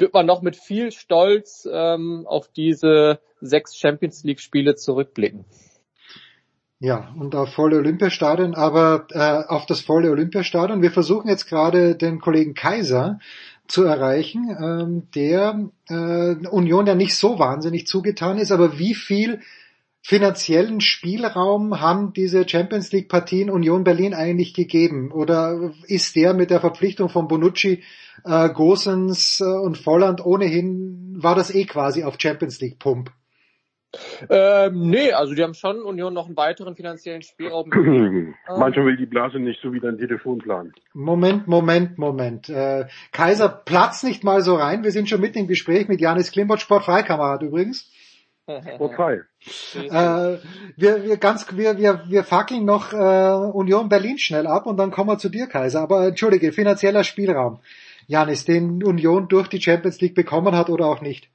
wird 0.00 0.14
man 0.14 0.26
noch 0.26 0.42
mit 0.42 0.56
viel 0.56 0.92
Stolz 0.92 1.68
ähm, 1.70 2.26
auf 2.26 2.48
diese 2.48 3.20
sechs 3.40 3.76
Champions 3.76 4.24
League 4.24 4.40
Spiele 4.40 4.74
zurückblicken. 4.76 5.44
Ja, 6.82 7.14
und 7.18 7.34
auf 7.34 7.52
volle 7.52 7.76
Olympiastadion, 7.76 8.54
aber 8.54 9.06
äh, 9.10 9.44
auf 9.48 9.66
das 9.66 9.82
volle 9.82 10.10
Olympiastadion. 10.10 10.80
Wir 10.80 10.90
versuchen 10.90 11.28
jetzt 11.28 11.46
gerade 11.46 11.94
den 11.94 12.20
Kollegen 12.20 12.54
Kaiser 12.54 13.18
zu 13.68 13.84
erreichen, 13.84 14.56
ähm, 14.58 15.02
der 15.14 15.68
äh, 15.88 16.46
Union 16.48 16.86
ja 16.86 16.94
nicht 16.94 17.16
so 17.16 17.38
wahnsinnig 17.38 17.86
zugetan 17.86 18.38
ist, 18.38 18.50
aber 18.50 18.78
wie 18.78 18.94
viel 18.94 19.40
finanziellen 20.02 20.80
Spielraum 20.80 21.80
haben 21.80 22.12
diese 22.12 22.48
Champions 22.48 22.92
League 22.92 23.08
Partien 23.08 23.50
Union 23.50 23.84
Berlin 23.84 24.14
eigentlich 24.14 24.54
gegeben? 24.54 25.12
Oder 25.12 25.72
ist 25.86 26.16
der 26.16 26.34
mit 26.34 26.50
der 26.50 26.60
Verpflichtung 26.60 27.08
von 27.08 27.28
Bonucci, 27.28 27.82
äh, 28.24 28.48
Gosens 28.50 29.40
äh, 29.40 29.44
und 29.44 29.78
Volland 29.78 30.24
ohnehin, 30.24 31.16
war 31.18 31.34
das 31.34 31.54
eh 31.54 31.64
quasi 31.64 32.04
auf 32.04 32.16
Champions 32.18 32.60
League 32.60 32.78
Pump? 32.78 33.10
Ähm, 34.28 34.88
nee, 34.88 35.10
also 35.12 35.34
die 35.34 35.42
haben 35.42 35.54
schon 35.54 35.82
Union 35.82 36.14
noch 36.14 36.26
einen 36.26 36.36
weiteren 36.36 36.76
finanziellen 36.76 37.22
Spielraum. 37.22 37.70
Manchmal 38.48 38.86
will 38.86 38.96
die 38.96 39.06
Blase 39.06 39.40
nicht 39.40 39.60
so 39.60 39.72
wie 39.72 39.80
dein 39.80 39.98
Telefonplan. 39.98 40.72
Moment, 40.94 41.48
Moment, 41.48 41.98
Moment. 41.98 42.48
Äh, 42.48 42.86
Kaiser, 43.10 43.48
platz 43.48 44.04
nicht 44.04 44.22
mal 44.22 44.42
so 44.42 44.54
rein. 44.54 44.84
Wir 44.84 44.92
sind 44.92 45.08
schon 45.08 45.20
mitten 45.20 45.38
im 45.38 45.48
Gespräch 45.48 45.88
mit 45.88 46.00
Janis 46.00 46.30
Klimbot, 46.30 46.60
Sportfreikamerad 46.60 47.42
übrigens. 47.42 47.90
Sportfrei. 48.74 49.22
Äh, 49.74 50.38
wir, 50.76 51.04
wir, 51.04 51.16
ganz, 51.16 51.46
wir, 51.56 51.78
wir, 51.78 52.04
wir 52.08 52.24
fackeln 52.24 52.64
noch 52.64 52.92
äh, 52.92 52.96
Union 52.96 53.88
Berlin 53.88 54.18
schnell 54.18 54.46
ab 54.46 54.66
und 54.66 54.76
dann 54.76 54.90
kommen 54.90 55.10
wir 55.10 55.18
zu 55.18 55.28
dir, 55.28 55.46
Kaiser. 55.46 55.80
Aber 55.80 56.06
entschuldige, 56.06 56.52
finanzieller 56.52 57.04
Spielraum. 57.04 57.60
Janis, 58.06 58.44
den 58.44 58.82
Union 58.82 59.28
durch 59.28 59.48
die 59.48 59.60
Champions 59.60 60.00
League 60.00 60.14
bekommen 60.14 60.56
hat 60.56 60.68
oder 60.68 60.86
auch 60.86 61.00
nicht? 61.00 61.28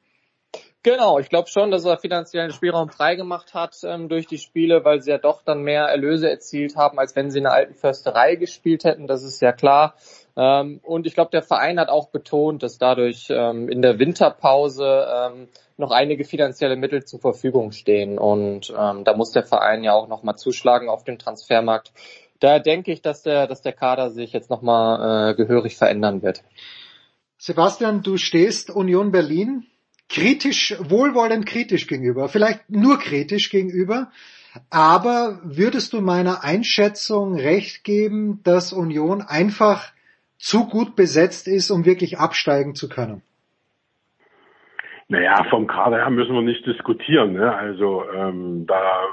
Genau, 0.83 1.17
ich 1.17 1.29
glaube 1.29 1.49
schon, 1.49 1.71
dass 1.71 1.83
er 1.83 1.97
finanziellen 1.97 2.51
Spielraum 2.51 2.89
freigemacht 2.89 3.55
hat 3.55 3.75
ähm, 3.83 4.07
durch 4.07 4.27
die 4.27 4.37
Spiele, 4.37 4.85
weil 4.85 5.01
sie 5.01 5.09
ja 5.09 5.17
doch 5.17 5.41
dann 5.41 5.63
mehr 5.63 5.85
Erlöse 5.85 6.29
erzielt 6.29 6.75
haben, 6.75 6.99
als 6.99 7.15
wenn 7.15 7.31
sie 7.31 7.39
in 7.39 7.45
der 7.45 7.53
alten 7.53 7.73
Försterei 7.73 8.35
gespielt 8.35 8.83
hätten. 8.83 9.07
Das 9.07 9.23
ist 9.23 9.41
ja 9.41 9.51
klar. 9.51 9.95
Ähm, 10.37 10.79
und 10.83 11.07
ich 11.07 11.13
glaube, 11.13 11.31
der 11.31 11.43
Verein 11.43 11.79
hat 11.79 11.89
auch 11.89 12.09
betont, 12.09 12.63
dass 12.63 12.77
dadurch 12.77 13.27
ähm, 13.29 13.69
in 13.69 13.81
der 13.81 13.99
Winterpause 13.99 15.07
ähm, 15.09 15.47
noch 15.77 15.91
einige 15.91 16.25
finanzielle 16.25 16.75
Mittel 16.75 17.05
zur 17.05 17.19
Verfügung 17.19 17.71
stehen. 17.71 18.17
Und 18.17 18.73
ähm, 18.77 19.03
da 19.03 19.15
muss 19.15 19.31
der 19.31 19.43
Verein 19.43 19.83
ja 19.83 19.93
auch 19.93 20.07
nochmal 20.07 20.37
zuschlagen 20.37 20.89
auf 20.89 21.03
dem 21.03 21.19
Transfermarkt. 21.19 21.91
Da 22.39 22.59
denke 22.59 22.91
ich, 22.91 23.01
dass 23.01 23.23
der, 23.23 23.47
dass 23.47 23.61
der 23.61 23.73
Kader 23.73 24.09
sich 24.11 24.33
jetzt 24.33 24.49
nochmal 24.49 25.31
äh, 25.31 25.35
gehörig 25.35 25.77
verändern 25.77 26.21
wird. 26.21 26.43
Sebastian, 27.37 28.01
du 28.01 28.17
stehst 28.17 28.69
Union 28.69 29.11
Berlin 29.11 29.65
kritisch, 30.09 30.75
wohlwollend 30.79 31.45
kritisch 31.45 31.87
gegenüber, 31.87 32.29
vielleicht 32.29 32.69
nur 32.69 32.99
kritisch 32.99 33.49
gegenüber. 33.49 34.11
Aber 34.69 35.39
würdest 35.43 35.93
du 35.93 36.01
meiner 36.01 36.43
Einschätzung 36.43 37.35
recht 37.35 37.83
geben, 37.83 38.41
dass 38.43 38.71
Union 38.71 39.21
einfach 39.21 39.91
zu 40.37 40.67
gut 40.67 40.95
besetzt 40.95 41.47
ist, 41.47 41.71
um 41.71 41.85
wirklich 41.85 42.17
absteigen 42.17 42.75
zu 42.75 42.89
können? 42.89 43.21
Naja, 45.07 45.43
vom 45.49 45.67
Kader 45.67 45.97
her 45.97 46.09
müssen 46.09 46.33
wir 46.33 46.41
nicht 46.41 46.65
diskutieren. 46.65 47.33
Ne? 47.33 47.53
Also 47.53 48.03
ähm, 48.11 48.65
da 48.65 49.03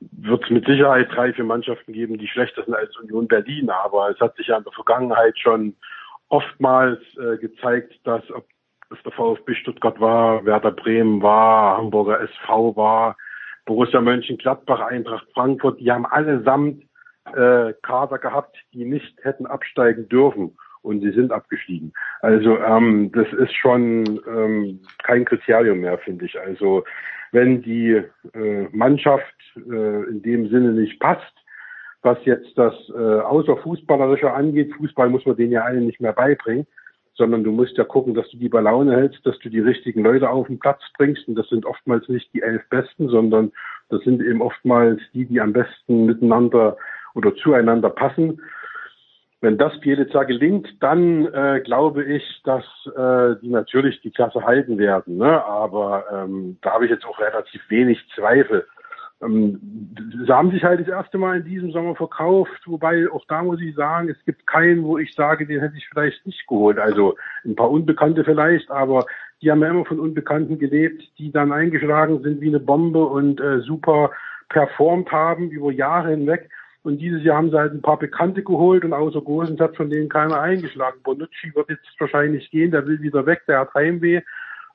wird 0.00 0.44
es 0.44 0.50
mit 0.50 0.66
Sicherheit 0.66 1.08
drei, 1.10 1.32
vier 1.32 1.44
Mannschaften 1.44 1.92
geben, 1.92 2.18
die 2.18 2.28
schlechter 2.28 2.64
sind 2.64 2.74
als 2.74 2.94
Union 2.98 3.26
Berlin. 3.26 3.70
Aber 3.70 4.10
es 4.10 4.20
hat 4.20 4.36
sich 4.36 4.48
ja 4.48 4.58
in 4.58 4.64
der 4.64 4.72
Vergangenheit 4.72 5.38
schon 5.38 5.74
oftmals 6.28 7.00
äh, 7.16 7.38
gezeigt, 7.38 7.94
dass 8.04 8.22
ob 8.30 8.46
es 8.90 9.02
der 9.02 9.12
VfB 9.12 9.54
Stuttgart 9.54 10.00
war, 10.00 10.44
Werder 10.44 10.72
Bremen 10.72 11.22
war, 11.22 11.78
Hamburger 11.78 12.20
SV 12.20 12.76
war, 12.76 13.16
Borussia 13.64 14.00
Mönchengladbach, 14.00 14.80
Eintracht 14.80 15.26
Frankfurt, 15.34 15.80
die 15.80 15.90
haben 15.90 16.06
allesamt 16.06 16.84
äh, 17.34 17.72
Kader 17.82 18.18
gehabt, 18.18 18.56
die 18.72 18.84
nicht 18.84 19.18
hätten 19.22 19.46
absteigen 19.46 20.08
dürfen 20.08 20.56
und 20.82 21.00
sie 21.00 21.10
sind 21.10 21.32
abgestiegen. 21.32 21.92
Also 22.20 22.58
ähm, 22.58 23.10
das 23.12 23.26
ist 23.32 23.54
schon 23.54 24.20
ähm, 24.26 24.80
kein 25.02 25.24
Kriterium 25.24 25.80
mehr, 25.80 25.98
finde 25.98 26.26
ich. 26.26 26.40
Also 26.40 26.84
wenn 27.32 27.62
die 27.62 28.02
äh, 28.34 28.68
Mannschaft 28.72 29.34
äh, 29.56 30.08
in 30.08 30.22
dem 30.22 30.48
Sinne 30.48 30.72
nicht 30.72 31.00
passt, 31.00 31.34
was 32.02 32.18
jetzt 32.24 32.56
das 32.56 32.74
äh, 32.90 33.20
außer 33.20 33.56
Fußballerische 33.56 34.32
angeht, 34.32 34.72
Fußball 34.74 35.08
muss 35.08 35.26
man 35.26 35.36
denen 35.36 35.52
ja 35.52 35.62
allen 35.62 35.86
nicht 35.86 36.00
mehr 36.00 36.12
beibringen, 36.12 36.66
sondern 37.14 37.42
du 37.42 37.50
musst 37.50 37.76
ja 37.76 37.84
gucken, 37.84 38.14
dass 38.14 38.28
du 38.30 38.36
die 38.36 38.48
bei 38.48 38.60
Laune 38.60 38.94
hältst, 38.94 39.26
dass 39.26 39.38
du 39.40 39.48
die 39.48 39.60
richtigen 39.60 40.04
Leute 40.04 40.30
auf 40.30 40.46
den 40.46 40.58
Platz 40.58 40.82
bringst. 40.96 41.26
Und 41.26 41.34
das 41.34 41.48
sind 41.48 41.66
oftmals 41.66 42.08
nicht 42.08 42.32
die 42.32 42.42
elf 42.42 42.62
Besten, 42.68 43.08
sondern 43.08 43.52
das 43.88 44.02
sind 44.02 44.22
eben 44.22 44.42
oftmals 44.42 45.00
die, 45.14 45.24
die 45.24 45.40
am 45.40 45.52
besten 45.52 46.06
miteinander 46.06 46.76
oder 47.16 47.34
zueinander 47.34 47.90
passen. 47.90 48.40
Wenn 49.40 49.58
das 49.58 49.78
Bielitzer 49.80 50.24
gelingt, 50.24 50.68
dann 50.80 51.26
äh, 51.26 51.60
glaube 51.64 52.04
ich, 52.04 52.22
dass 52.44 52.64
äh, 52.86 53.40
die 53.42 53.48
natürlich 53.48 54.00
die 54.00 54.10
Klasse 54.10 54.42
halten 54.44 54.78
werden. 54.78 55.18
Ne? 55.18 55.44
Aber 55.44 56.04
ähm, 56.12 56.58
da 56.62 56.72
habe 56.72 56.84
ich 56.84 56.90
jetzt 56.90 57.04
auch 57.04 57.18
relativ 57.18 57.60
wenig 57.68 57.98
Zweifel. 58.14 58.66
Ähm, 59.22 59.60
sie 60.26 60.32
haben 60.32 60.50
sich 60.50 60.62
halt 60.64 60.80
das 60.80 60.88
erste 60.88 61.16
Mal 61.16 61.38
in 61.38 61.44
diesem 61.44 61.70
Sommer 61.70 61.94
verkauft, 61.94 62.60
wobei 62.66 63.10
auch 63.10 63.24
da 63.28 63.42
muss 63.42 63.60
ich 63.60 63.74
sagen, 63.74 64.08
es 64.10 64.24
gibt 64.24 64.46
keinen, 64.46 64.84
wo 64.84 64.98
ich 64.98 65.14
sage, 65.14 65.46
den 65.46 65.60
hätte 65.60 65.76
ich 65.76 65.88
vielleicht 65.88 66.26
nicht 66.26 66.46
geholt. 66.46 66.78
Also 66.78 67.16
ein 67.44 67.56
paar 67.56 67.70
Unbekannte 67.70 68.24
vielleicht, 68.24 68.70
aber 68.70 69.06
die 69.42 69.50
haben 69.50 69.60
ja 69.60 69.68
immer 69.68 69.84
von 69.84 70.00
Unbekannten 70.00 70.58
gelebt, 70.58 71.02
die 71.18 71.30
dann 71.30 71.52
eingeschlagen 71.52 72.22
sind 72.22 72.40
wie 72.40 72.48
eine 72.48 72.60
Bombe 72.60 73.04
und 73.04 73.40
äh, 73.40 73.60
super 73.60 74.10
performt 74.48 75.10
haben 75.12 75.50
über 75.50 75.72
Jahre 75.72 76.10
hinweg. 76.10 76.48
Und 76.86 76.98
dieses 76.98 77.24
Jahr 77.24 77.38
haben 77.38 77.50
sie 77.50 77.58
halt 77.58 77.72
ein 77.72 77.82
paar 77.82 77.98
Bekannte 77.98 78.44
geholt 78.44 78.84
und 78.84 78.92
außer 78.92 79.20
Gosens 79.20 79.58
hat 79.58 79.76
von 79.76 79.90
denen 79.90 80.08
keiner 80.08 80.40
eingeschlagen. 80.40 81.00
Bonucci 81.02 81.52
wird 81.52 81.68
jetzt 81.68 81.82
wahrscheinlich 81.98 82.48
gehen, 82.52 82.70
der 82.70 82.86
will 82.86 83.02
wieder 83.02 83.26
weg, 83.26 83.42
der 83.48 83.58
hat 83.58 83.74
Heimweh. 83.74 84.20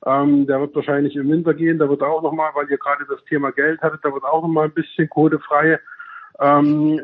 Ähm, 0.04 0.46
der 0.46 0.60
wird 0.60 0.74
wahrscheinlich 0.74 1.16
im 1.16 1.30
Winter 1.30 1.54
gehen, 1.54 1.78
da 1.78 1.88
wird 1.88 2.02
auch 2.02 2.22
nochmal, 2.22 2.50
weil 2.54 2.68
ihr 2.68 2.76
gerade 2.76 3.06
das 3.08 3.24
Thema 3.24 3.50
Geld 3.50 3.80
hattet, 3.80 4.00
da 4.04 4.12
wird 4.12 4.24
auch 4.24 4.42
nochmal 4.42 4.66
ein 4.66 4.74
bisschen 4.74 5.08
Kohle 5.08 5.38
frei. 5.38 5.80
Ähm, 6.38 7.00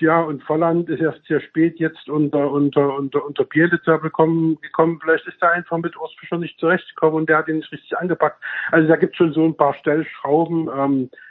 ja, 0.00 0.22
und 0.22 0.42
Volland 0.44 0.88
ist 0.88 1.00
erst 1.00 1.22
sehr 1.26 1.42
spät 1.42 1.78
jetzt 1.78 2.08
unter, 2.08 2.50
unter, 2.50 2.96
unter, 2.96 3.26
unter 3.26 3.44
Bielitzer 3.44 3.98
bekommen, 3.98 4.58
gekommen. 4.62 4.98
Vielleicht 5.02 5.26
ist 5.26 5.42
er 5.42 5.52
einfach 5.52 5.76
mit 5.76 5.98
Ostfischer 5.98 6.38
nicht 6.38 6.58
zurechtgekommen 6.58 7.16
und 7.16 7.28
der 7.28 7.38
hat 7.38 7.48
ihn 7.48 7.56
nicht 7.56 7.72
richtig 7.72 7.98
angepackt. 7.98 8.42
Also 8.72 8.88
da 8.88 8.96
gibt 8.96 9.12
es 9.12 9.18
schon 9.18 9.34
so 9.34 9.44
ein 9.44 9.56
paar 9.56 9.74
Stellschrauben. 9.74 10.70
Ähm, 10.74 11.10
äh, 11.12 11.25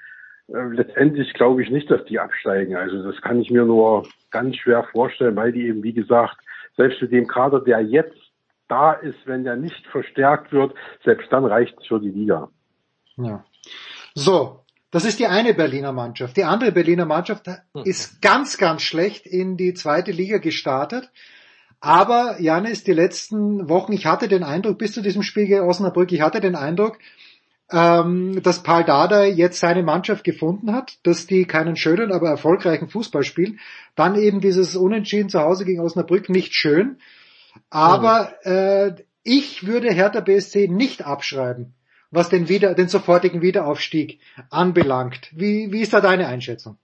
letztendlich 0.47 1.33
glaube 1.33 1.63
ich 1.63 1.69
nicht, 1.69 1.89
dass 1.89 2.05
die 2.05 2.19
absteigen. 2.19 2.75
Also 2.75 3.03
das 3.03 3.21
kann 3.21 3.41
ich 3.41 3.49
mir 3.49 3.65
nur 3.65 4.07
ganz 4.31 4.55
schwer 4.57 4.83
vorstellen, 4.91 5.35
weil 5.35 5.51
die 5.51 5.67
eben, 5.67 5.83
wie 5.83 5.93
gesagt, 5.93 6.37
selbst 6.77 7.01
mit 7.01 7.11
dem 7.11 7.27
Kader, 7.27 7.61
der 7.61 7.81
jetzt 7.81 8.17
da 8.67 8.93
ist, 8.93 9.17
wenn 9.25 9.43
der 9.43 9.55
nicht 9.55 9.85
verstärkt 9.87 10.51
wird, 10.51 10.73
selbst 11.03 11.31
dann 11.31 11.45
reicht 11.45 11.77
es 11.79 11.87
für 11.87 11.99
die 11.99 12.09
Liga. 12.09 12.49
Ja. 13.17 13.45
So, 14.13 14.61
das 14.91 15.05
ist 15.05 15.19
die 15.19 15.27
eine 15.27 15.53
Berliner 15.53 15.91
Mannschaft. 15.91 16.37
Die 16.37 16.43
andere 16.43 16.71
Berliner 16.71 17.05
Mannschaft 17.05 17.47
ist 17.83 18.21
ganz, 18.21 18.57
ganz 18.57 18.81
schlecht 18.81 19.25
in 19.25 19.57
die 19.57 19.73
zweite 19.73 20.11
Liga 20.11 20.37
gestartet. 20.37 21.11
Aber 21.79 22.37
Janis, 22.39 22.83
die 22.83 22.93
letzten 22.93 23.69
Wochen, 23.69 23.93
ich 23.93 24.05
hatte 24.05 24.27
den 24.27 24.43
Eindruck, 24.43 24.77
bis 24.77 24.93
zu 24.93 25.01
diesem 25.01 25.21
Spiel 25.21 25.45
gegen 25.45 25.67
Osnabrück, 25.67 26.11
ich 26.11 26.21
hatte 26.21 26.39
den 26.39 26.55
Eindruck, 26.55 26.97
ähm, 27.71 28.41
dass 28.43 28.63
Paul 28.63 28.83
Dada 28.83 29.25
jetzt 29.25 29.59
seine 29.59 29.83
Mannschaft 29.83 30.23
gefunden 30.23 30.73
hat, 30.73 30.97
dass 31.03 31.25
die 31.25 31.45
keinen 31.45 31.75
schönen, 31.75 32.11
aber 32.11 32.29
erfolgreichen 32.29 32.89
Fußball 32.89 33.23
spielen. 33.23 33.59
Dann 33.95 34.15
eben 34.15 34.39
dieses 34.39 34.75
Unentschieden 34.75 35.29
zu 35.29 35.39
Hause 35.39 35.65
gegen 35.65 35.81
Osnabrück 35.81 36.29
nicht 36.29 36.53
schön. 36.53 36.99
Aber 37.69 38.33
äh, 38.45 38.93
ich 39.23 39.65
würde 39.65 39.91
Hertha 39.91 40.19
BSC 40.19 40.67
nicht 40.67 41.05
abschreiben, 41.05 41.73
was 42.11 42.29
den, 42.29 42.49
wieder, 42.49 42.75
den 42.75 42.87
sofortigen 42.87 43.41
Wiederaufstieg 43.41 44.19
anbelangt. 44.49 45.31
Wie, 45.31 45.71
wie 45.71 45.81
ist 45.81 45.93
da 45.93 46.01
deine 46.01 46.27
Einschätzung? 46.27 46.77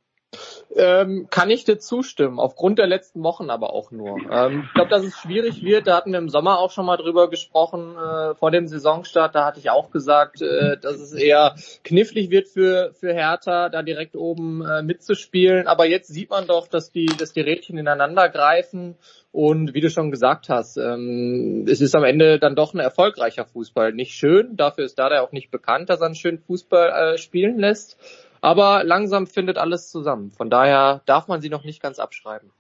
Ähm, 0.74 1.28
kann 1.30 1.50
ich 1.50 1.66
dir 1.66 1.78
zustimmen, 1.78 2.40
aufgrund 2.40 2.80
der 2.80 2.88
letzten 2.88 3.22
Wochen 3.24 3.50
aber 3.50 3.74
auch 3.74 3.92
nur. 3.92 4.18
Ähm, 4.32 4.64
ich 4.66 4.74
glaube, 4.74 4.90
dass 4.90 5.04
es 5.04 5.18
schwierig 5.18 5.62
wird, 5.64 5.88
da 5.88 5.98
hatten 5.98 6.14
wir 6.14 6.20
im 6.20 6.30
Sommer 6.30 6.60
auch 6.60 6.72
schon 6.72 6.86
mal 6.86 6.96
drüber 6.96 7.30
gesprochen, 7.30 7.98
äh, 7.98 8.36
vor 8.36 8.52
dem 8.52 8.68
Saisonstart, 8.68 9.36
da 9.36 9.46
hatte 9.46 9.60
ich 9.60 9.70
auch 9.70 9.92
gesagt, 9.92 10.42
äh, 10.42 10.78
dass 10.78 10.96
es 10.96 11.12
eher 11.12 11.56
knifflig 11.84 12.30
wird 12.30 12.48
für, 12.48 12.94
für 12.94 13.14
Hertha, 13.14 13.68
da 13.68 13.84
direkt 13.84 14.16
oben 14.16 14.66
äh, 14.66 14.82
mitzuspielen. 14.82 15.68
Aber 15.68 15.86
jetzt 15.86 16.08
sieht 16.08 16.30
man 16.30 16.48
doch, 16.48 16.68
dass 16.68 16.92
die, 16.92 17.08
dass 17.08 17.34
die 17.34 17.42
Rädchen 17.42 17.78
ineinander 17.78 18.30
greifen 18.30 18.96
und 19.34 19.74
wie 19.74 19.82
du 19.82 19.90
schon 19.90 20.12
gesagt 20.12 20.48
hast, 20.48 20.78
ähm, 20.78 21.66
es 21.70 21.82
ist 21.82 21.96
am 21.96 22.04
Ende 22.04 22.40
dann 22.40 22.56
doch 22.56 22.74
ein 22.74 22.80
erfolgreicher 22.80 23.46
Fußball. 23.46 23.94
Nicht 23.94 24.14
schön, 24.14 24.56
dafür 24.56 24.86
ist 24.86 25.00
Dada 25.00 25.22
auch 25.22 25.32
nicht 25.34 25.52
bekannt, 25.52 25.90
dass 25.90 26.00
er 26.00 26.08
einen 26.08 26.16
schönen 26.16 26.40
Fußball 26.40 27.16
äh, 27.16 27.18
spielen 27.18 27.60
lässt. 27.60 27.98
Aber 28.42 28.84
langsam 28.84 29.28
findet 29.28 29.58
alles 29.58 29.90
zusammen. 29.92 30.32
Von 30.32 30.50
daher 30.50 31.02
darf 31.06 31.28
man 31.28 31.42
sie 31.42 31.50
noch 31.50 31.64
nicht 31.64 31.82
ganz 31.82 32.00
abschreiben. 32.00 32.52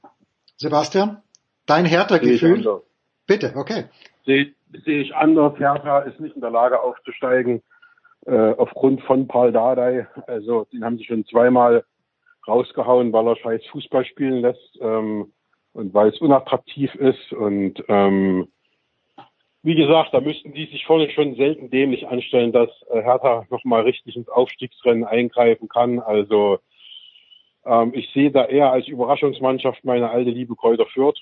Sebastian, 0.57 1.21
dein 1.65 1.85
Hertha-Gefühl? 1.85 2.81
Bitte, 3.25 3.53
okay. 3.55 3.85
Sehe 4.25 4.53
seh 4.85 5.01
ich 5.01 5.15
anders. 5.15 5.57
Hertha 5.57 5.99
ist 5.99 6.19
nicht 6.19 6.35
in 6.35 6.41
der 6.41 6.51
Lage 6.51 6.79
aufzusteigen 6.79 7.63
äh, 8.25 8.53
aufgrund 8.53 9.01
von 9.01 9.27
Paul 9.27 9.51
Dardai. 9.51 10.07
Also 10.27 10.67
den 10.71 10.83
haben 10.83 10.97
sie 10.97 11.05
schon 11.05 11.25
zweimal 11.25 11.83
rausgehauen, 12.47 13.11
weil 13.13 13.27
er 13.27 13.35
scheiß 13.37 13.61
Fußball 13.71 14.05
spielen 14.05 14.41
lässt 14.41 14.77
ähm, 14.79 15.31
und 15.73 15.93
weil 15.93 16.09
es 16.09 16.19
unattraktiv 16.19 16.93
ist 16.95 17.33
und 17.33 17.83
ähm, 17.87 18.47
wie 19.63 19.75
gesagt, 19.75 20.13
da 20.13 20.21
müssten 20.21 20.53
die 20.53 20.65
sich 20.65 20.85
vorne 20.85 21.09
schon 21.11 21.35
selten 21.35 21.69
dämlich 21.69 22.07
anstellen, 22.07 22.51
dass 22.51 22.69
äh, 22.89 23.01
Hertha 23.03 23.45
nochmal 23.49 23.83
richtig 23.83 24.15
ins 24.15 24.29
Aufstiegsrennen 24.29 25.03
eingreifen 25.03 25.69
kann. 25.69 25.99
Also 25.99 26.59
ähm, 27.65 27.91
ich 27.93 28.11
sehe 28.13 28.31
da 28.31 28.45
eher 28.45 28.71
als 28.71 28.87
Überraschungsmannschaft 28.87 29.83
meine 29.83 30.09
alte 30.09 30.31
liebe 30.31 30.55
Kräuter 30.55 30.87
Fürth. 30.87 31.21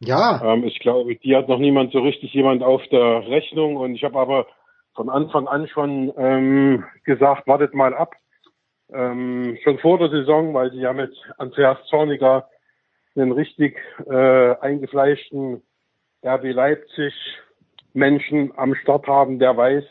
Ja. 0.00 0.40
Ähm, 0.42 0.64
ich 0.64 0.78
glaube, 0.80 1.14
die 1.16 1.36
hat 1.36 1.48
noch 1.48 1.58
niemand 1.58 1.92
so 1.92 2.00
richtig 2.00 2.32
jemand 2.32 2.62
auf 2.62 2.82
der 2.88 3.28
Rechnung 3.28 3.76
und 3.76 3.94
ich 3.94 4.04
habe 4.04 4.18
aber 4.18 4.46
von 4.94 5.10
Anfang 5.10 5.46
an 5.46 5.68
schon 5.68 6.12
ähm, 6.16 6.84
gesagt, 7.04 7.46
wartet 7.46 7.74
mal 7.74 7.94
ab. 7.94 8.14
Ähm, 8.92 9.58
schon 9.62 9.78
vor 9.78 9.98
der 9.98 10.10
Saison, 10.10 10.52
weil 10.54 10.70
sie 10.70 10.80
ja 10.80 10.92
mit 10.92 11.14
Andreas 11.38 11.78
Zorniger 11.88 12.48
einen 13.14 13.32
richtig 13.32 13.78
äh, 14.06 14.54
eingefleischten 14.60 15.62
RB 16.24 16.52
Leipzig 16.52 17.14
Menschen 17.94 18.52
am 18.56 18.74
Start 18.74 19.06
haben, 19.06 19.38
der 19.38 19.56
weiß, 19.56 19.84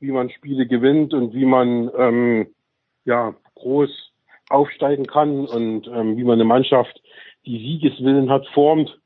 wie 0.00 0.10
man 0.10 0.30
Spiele 0.30 0.66
gewinnt 0.66 1.14
und 1.14 1.34
wie 1.34 1.44
man 1.44 1.90
ähm, 1.96 2.54
ja 3.04 3.34
groß 3.54 3.90
aufsteigen 4.48 5.06
kann 5.06 5.46
und 5.46 5.86
ähm, 5.88 6.16
wie 6.16 6.24
man 6.24 6.34
eine 6.34 6.44
Mannschaft, 6.44 7.00
die 7.44 7.58
Siegeswillen 7.58 8.30
hat, 8.30 8.46
formt. 8.48 8.98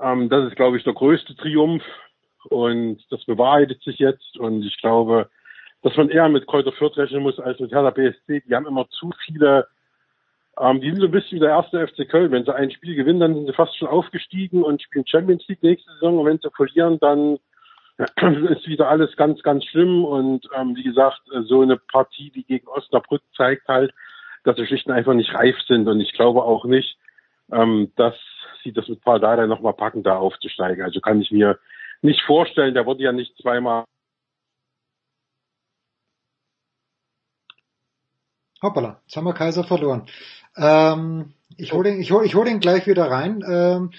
Ähm, 0.00 0.28
das 0.28 0.48
ist, 0.48 0.56
glaube 0.56 0.76
ich, 0.76 0.84
der 0.84 0.94
größte 0.94 1.36
Triumph 1.36 1.84
und 2.48 3.04
das 3.10 3.24
bewahrheitet 3.24 3.82
sich 3.82 3.98
jetzt 3.98 4.36
und 4.38 4.64
ich 4.64 4.76
glaube, 4.78 5.28
dass 5.82 5.96
man 5.96 6.08
eher 6.08 6.28
mit 6.28 6.46
Kräuter 6.46 6.72
Fürth 6.72 6.96
rechnen 6.96 7.22
muss 7.22 7.38
als 7.38 7.60
mit 7.60 7.72
Hertha 7.72 7.90
BSC. 7.90 8.42
Die 8.46 8.54
haben 8.54 8.66
immer 8.66 8.88
zu 8.88 9.10
viele 9.24 9.68
ähm, 10.60 10.80
die 10.80 10.90
sind 10.90 11.00
so 11.00 11.06
ein 11.06 11.10
bisschen 11.10 11.36
wie 11.36 11.40
der 11.40 11.50
erste 11.50 11.86
FC 11.86 12.08
Köln. 12.08 12.32
Wenn 12.32 12.44
sie 12.44 12.54
ein 12.54 12.70
Spiel 12.70 12.94
gewinnen, 12.94 13.20
dann 13.20 13.34
sind 13.34 13.46
sie 13.46 13.52
fast 13.52 13.76
schon 13.76 13.88
aufgestiegen 13.88 14.62
und 14.62 14.82
spielen 14.82 15.06
Champions 15.06 15.46
League 15.48 15.62
nächste 15.62 15.90
Saison. 15.94 16.18
Und 16.18 16.26
wenn 16.26 16.38
sie 16.38 16.50
verlieren, 16.50 16.98
dann 17.00 17.38
ist 18.48 18.66
wieder 18.66 18.88
alles 18.88 19.14
ganz, 19.16 19.42
ganz 19.42 19.64
schlimm. 19.64 20.04
Und 20.04 20.48
ähm, 20.56 20.74
wie 20.76 20.82
gesagt, 20.82 21.20
so 21.44 21.62
eine 21.62 21.76
Partie 21.76 22.30
wie 22.34 22.44
gegen 22.44 22.66
Osnabrück 22.68 23.22
zeigt 23.36 23.68
halt, 23.68 23.92
dass 24.44 24.56
sie 24.56 24.66
schlicht 24.66 24.86
und 24.86 24.94
einfach 24.94 25.14
nicht 25.14 25.34
reif 25.34 25.56
sind. 25.66 25.88
Und 25.88 26.00
ich 26.00 26.12
glaube 26.12 26.42
auch 26.42 26.64
nicht, 26.64 26.96
ähm, 27.52 27.92
dass 27.96 28.14
sie 28.64 28.72
das 28.72 28.88
mit 28.88 29.02
Paul 29.02 29.20
Dardai 29.20 29.46
nochmal 29.46 29.74
packen, 29.74 30.02
da 30.02 30.16
aufzusteigen. 30.16 30.84
Also 30.84 31.00
kann 31.00 31.20
ich 31.20 31.30
mir 31.30 31.58
nicht 32.02 32.22
vorstellen. 32.22 32.74
Der 32.74 32.86
wurde 32.86 33.02
ja 33.02 33.12
nicht 33.12 33.36
zweimal 33.40 33.84
Hoppala, 38.62 39.00
jetzt 39.06 39.16
haben 39.16 39.24
wir 39.24 39.34
Kaiser 39.34 39.64
verloren. 39.64 40.06
Ähm, 40.56 41.32
ich 41.56 41.72
hole 41.72 41.90
ihn, 41.90 42.00
ich 42.00 42.10
hol, 42.12 42.24
ich 42.24 42.34
hol 42.34 42.46
ihn 42.48 42.60
gleich 42.60 42.86
wieder 42.86 43.10
rein. 43.10 43.42
Ähm, 43.48 43.90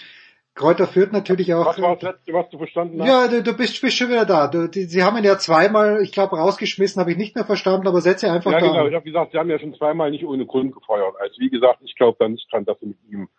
Kräuter 0.55 0.87
führt 0.87 1.13
natürlich 1.13 1.53
auch. 1.53 1.65
Was 1.67 1.81
war 1.81 1.95
das 1.95 2.01
letzte, 2.03 2.33
was 2.33 2.49
du 2.49 2.57
verstanden 2.57 3.01
hast? 3.01 3.07
Ja, 3.07 3.27
du, 3.29 3.41
du 3.41 3.55
bist, 3.55 3.81
bist 3.81 3.95
schon 3.95 4.09
wieder 4.09 4.25
da. 4.25 4.47
Du, 4.47 4.67
die, 4.67 4.83
sie 4.83 5.03
haben 5.03 5.17
ihn 5.17 5.23
ja 5.23 5.37
zweimal, 5.37 6.01
ich 6.03 6.11
glaube, 6.11 6.37
rausgeschmissen, 6.37 6.99
habe 6.99 7.11
ich 7.11 7.17
nicht 7.17 7.33
mehr 7.35 7.45
verstanden, 7.45 7.87
aber 7.87 8.01
setze 8.01 8.29
einfach 8.29 8.51
Ja, 8.51 8.59
da. 8.59 8.67
genau. 8.67 8.87
Ich 8.87 8.93
habe 8.93 9.05
gesagt, 9.05 9.31
sie 9.31 9.37
haben 9.37 9.49
ja 9.49 9.57
schon 9.57 9.73
zweimal 9.75 10.11
nicht 10.11 10.25
ohne 10.25 10.45
Grund 10.45 10.73
gefeuert. 10.73 11.15
Also 11.21 11.39
wie 11.39 11.49
gesagt, 11.49 11.79
ich 11.85 11.95
glaube 11.95 12.17
da 12.19 12.27
nicht 12.27 12.51
dran, 12.51 12.65
dass 12.65 12.77
sie 12.81 12.87
mit 12.87 12.97
ihm 13.09 13.29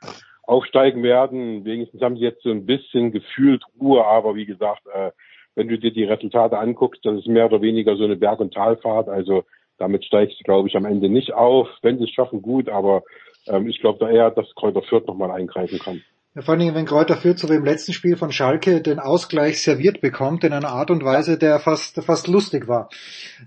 aufsteigen 0.44 1.02
werden. 1.02 1.64
Wenigstens 1.66 2.00
haben 2.00 2.16
sie 2.16 2.22
jetzt 2.24 2.42
so 2.42 2.50
ein 2.50 2.64
bisschen 2.64 3.12
gefühlt 3.12 3.62
Ruhe, 3.78 4.02
aber 4.06 4.34
wie 4.34 4.46
gesagt, 4.46 4.86
äh, 4.94 5.10
wenn 5.54 5.68
du 5.68 5.78
dir 5.78 5.92
die 5.92 6.04
Resultate 6.04 6.58
anguckst, 6.58 7.04
das 7.04 7.18
ist 7.18 7.26
mehr 7.26 7.44
oder 7.46 7.60
weniger 7.60 7.96
so 7.96 8.04
eine 8.04 8.16
Berg- 8.16 8.40
und 8.40 8.54
Talfahrt. 8.54 9.10
Also 9.10 9.44
damit 9.80 10.04
steigst 10.04 10.38
du, 10.38 10.44
glaube 10.44 10.68
ich, 10.68 10.76
am 10.76 10.84
Ende 10.84 11.08
nicht 11.08 11.32
auf. 11.32 11.68
Wenn 11.82 11.98
sie 11.98 12.04
es 12.04 12.10
schaffen, 12.10 12.42
gut, 12.42 12.68
aber 12.68 13.02
ähm, 13.46 13.66
ich 13.68 13.80
glaube 13.80 13.98
da 13.98 14.10
eher, 14.10 14.30
dass 14.30 14.54
Kräuter 14.54 14.82
Fürth 14.82 15.06
nochmal 15.06 15.30
eingreifen 15.30 15.78
kann. 15.78 16.02
Ja, 16.34 16.42
vor 16.42 16.52
allen 16.52 16.60
Dingen, 16.60 16.74
wenn 16.76 16.86
Kräuter 16.86 17.16
Fürth 17.16 17.40
so 17.40 17.48
wie 17.48 17.54
im 17.54 17.64
letzten 17.64 17.92
Spiel 17.92 18.16
von 18.16 18.30
Schalke 18.30 18.82
den 18.82 19.00
Ausgleich 19.00 19.62
serviert 19.62 20.00
bekommt 20.00 20.44
in 20.44 20.52
einer 20.52 20.68
Art 20.68 20.92
und 20.92 21.04
Weise, 21.04 21.38
der 21.38 21.58
fast, 21.58 22.00
fast 22.04 22.28
lustig 22.28 22.68
war. 22.68 22.88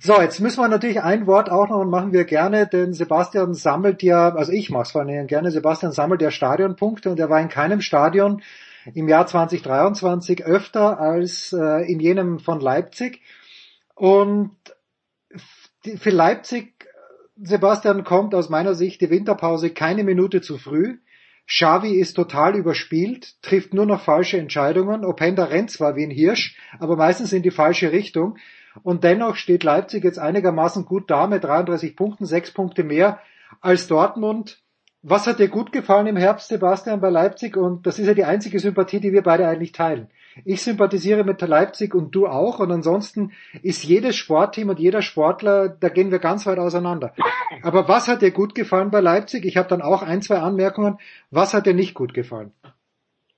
So, 0.02 0.20
jetzt 0.20 0.42
müssen 0.42 0.60
wir 0.60 0.68
natürlich 0.68 1.02
ein 1.02 1.26
Wort 1.26 1.50
auch 1.50 1.70
noch 1.70 1.80
und 1.80 1.90
machen 1.90 2.12
wir 2.12 2.26
gerne, 2.26 2.68
denn 2.68 2.92
Sebastian 2.94 3.54
sammelt 3.54 4.04
ja, 4.04 4.36
also 4.36 4.52
ich 4.52 4.70
mache 4.70 4.84
es 4.84 4.92
vor 4.92 5.00
allen 5.00 5.08
Dingen 5.08 5.28
gerne, 5.28 5.52
Sebastian 5.52 5.94
sammelt 5.94 6.22
ja 6.22 6.30
Stadionpunkte 6.30 7.10
und 7.10 7.20
er 7.22 7.30
war 7.30 7.40
in 7.40 7.48
keinem 7.48 7.80
Stadion 7.80 8.42
im 8.94 9.08
Jahr 9.08 9.28
2023 9.28 10.44
öfter 10.44 11.00
als 11.00 11.54
äh, 11.54 11.90
in 11.90 12.02
jenem 12.02 12.40
von 12.40 12.60
Leipzig. 12.60 13.22
Und 13.96 14.52
für 15.98 16.10
Leipzig, 16.10 16.88
Sebastian, 17.36 18.04
kommt 18.04 18.36
aus 18.36 18.50
meiner 18.50 18.76
Sicht 18.76 19.02
die 19.02 19.10
Winterpause 19.10 19.72
keine 19.72 20.04
Minute 20.04 20.42
zu 20.42 20.58
früh. 20.58 20.98
Xavi 21.48 21.96
ist 22.00 22.14
total 22.14 22.56
überspielt, 22.56 23.42
trifft 23.42 23.74
nur 23.74 23.86
noch 23.86 24.02
falsche 24.02 24.38
Entscheidungen. 24.38 25.04
Openda 25.04 25.46
rennt 25.46 25.72
zwar 25.72 25.96
wie 25.96 26.04
ein 26.04 26.12
Hirsch, 26.12 26.58
aber 26.80 26.96
meistens 26.96 27.34
in 27.34 27.44
die 27.44 27.52
falsche 27.52 27.92
Richtung. 27.92 28.38
Und 28.82 29.04
dennoch 29.04 29.36
steht 29.36 29.64
Leipzig 29.64 30.04
jetzt 30.04 30.20
einigermaßen 30.20 30.86
gut 30.86 31.12
da 31.12 31.28
mit 31.28 31.44
33 31.44 31.96
Punkten, 31.96 32.26
sechs 32.26 32.52
Punkte 32.52 32.84
mehr 32.84 33.20
als 33.62 33.88
Dortmund. 33.88 34.62
Was 35.02 35.28
hat 35.28 35.40
dir 35.40 35.50
gut 35.50 35.74
gefallen 35.74 36.08
im 36.08 36.16
Herbst, 36.16 36.48
Sebastian, 36.48 37.02
bei 37.02 37.10
Leipzig? 37.10 37.58
Und 37.58 37.86
das 37.86 38.00
ist 38.00 38.08
ja 38.08 38.14
die 38.14 38.24
einzige 38.24 38.60
Sympathie, 38.60 39.02
die 39.02 39.12
wir 39.12 39.22
beide 39.22 39.48
eigentlich 39.48 39.74
teilen. 39.74 40.10
Ich 40.46 40.62
sympathisiere 40.62 41.24
mit 41.24 41.42
Leipzig 41.42 41.94
und 41.94 42.14
du 42.16 42.28
auch. 42.28 42.60
Und 42.60 42.72
ansonsten 42.72 43.32
ist 43.62 43.84
jedes 43.84 44.16
Sportteam 44.16 44.70
und 44.70 44.80
jeder 44.80 45.02
Sportler, 45.02 45.70
da 45.70 45.90
gehen 45.90 46.12
wir 46.12 46.20
ganz 46.20 46.46
weit 46.46 46.60
auseinander. 46.60 47.14
Aber 47.62 47.88
was 47.88 48.08
hat 48.08 48.22
dir 48.22 48.32
gut 48.32 48.56
gefallen 48.56 48.92
bei 48.92 49.00
Leipzig? 49.00 49.46
Ich 49.46 49.58
habe 49.58 49.70
dann 49.70 49.82
auch 49.82 50.02
ein, 50.02 50.22
zwei 50.22 50.40
Anmerkungen. 50.40 50.98
Was 51.32 51.54
hat 51.54 51.66
dir 51.66 51.74
nicht 51.74 51.94
gut 51.94 52.14
gefallen? 52.14 52.52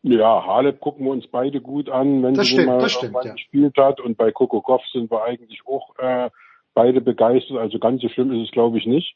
Ja, 0.03 0.45
Halep 0.45 0.79
gucken 0.81 1.05
wir 1.05 1.11
uns 1.11 1.25
beide 1.27 1.61
gut 1.61 1.89
an, 1.89 2.21
wenn 2.21 2.35
Das 2.35 2.45
sie 2.45 2.53
stimmt, 2.53 2.67
mal 2.67 2.89
stimmt, 2.89 3.15
ja. 3.23 3.33
gespielt 3.33 3.75
hat. 3.77 3.99
Und 3.99 4.17
bei 4.17 4.31
Goff 4.31 4.83
sind 4.93 5.09
wir 5.09 5.23
eigentlich 5.23 5.61
auch 5.65 5.97
äh, 5.97 6.29
beide 6.75 7.01
begeistert. 7.01 7.57
Also 7.57 7.79
ganz 7.79 8.01
so 8.01 8.09
schlimm 8.09 8.31
ist 8.31 8.47
es, 8.47 8.51
glaube 8.51 8.77
ich, 8.77 8.85
nicht. 8.85 9.15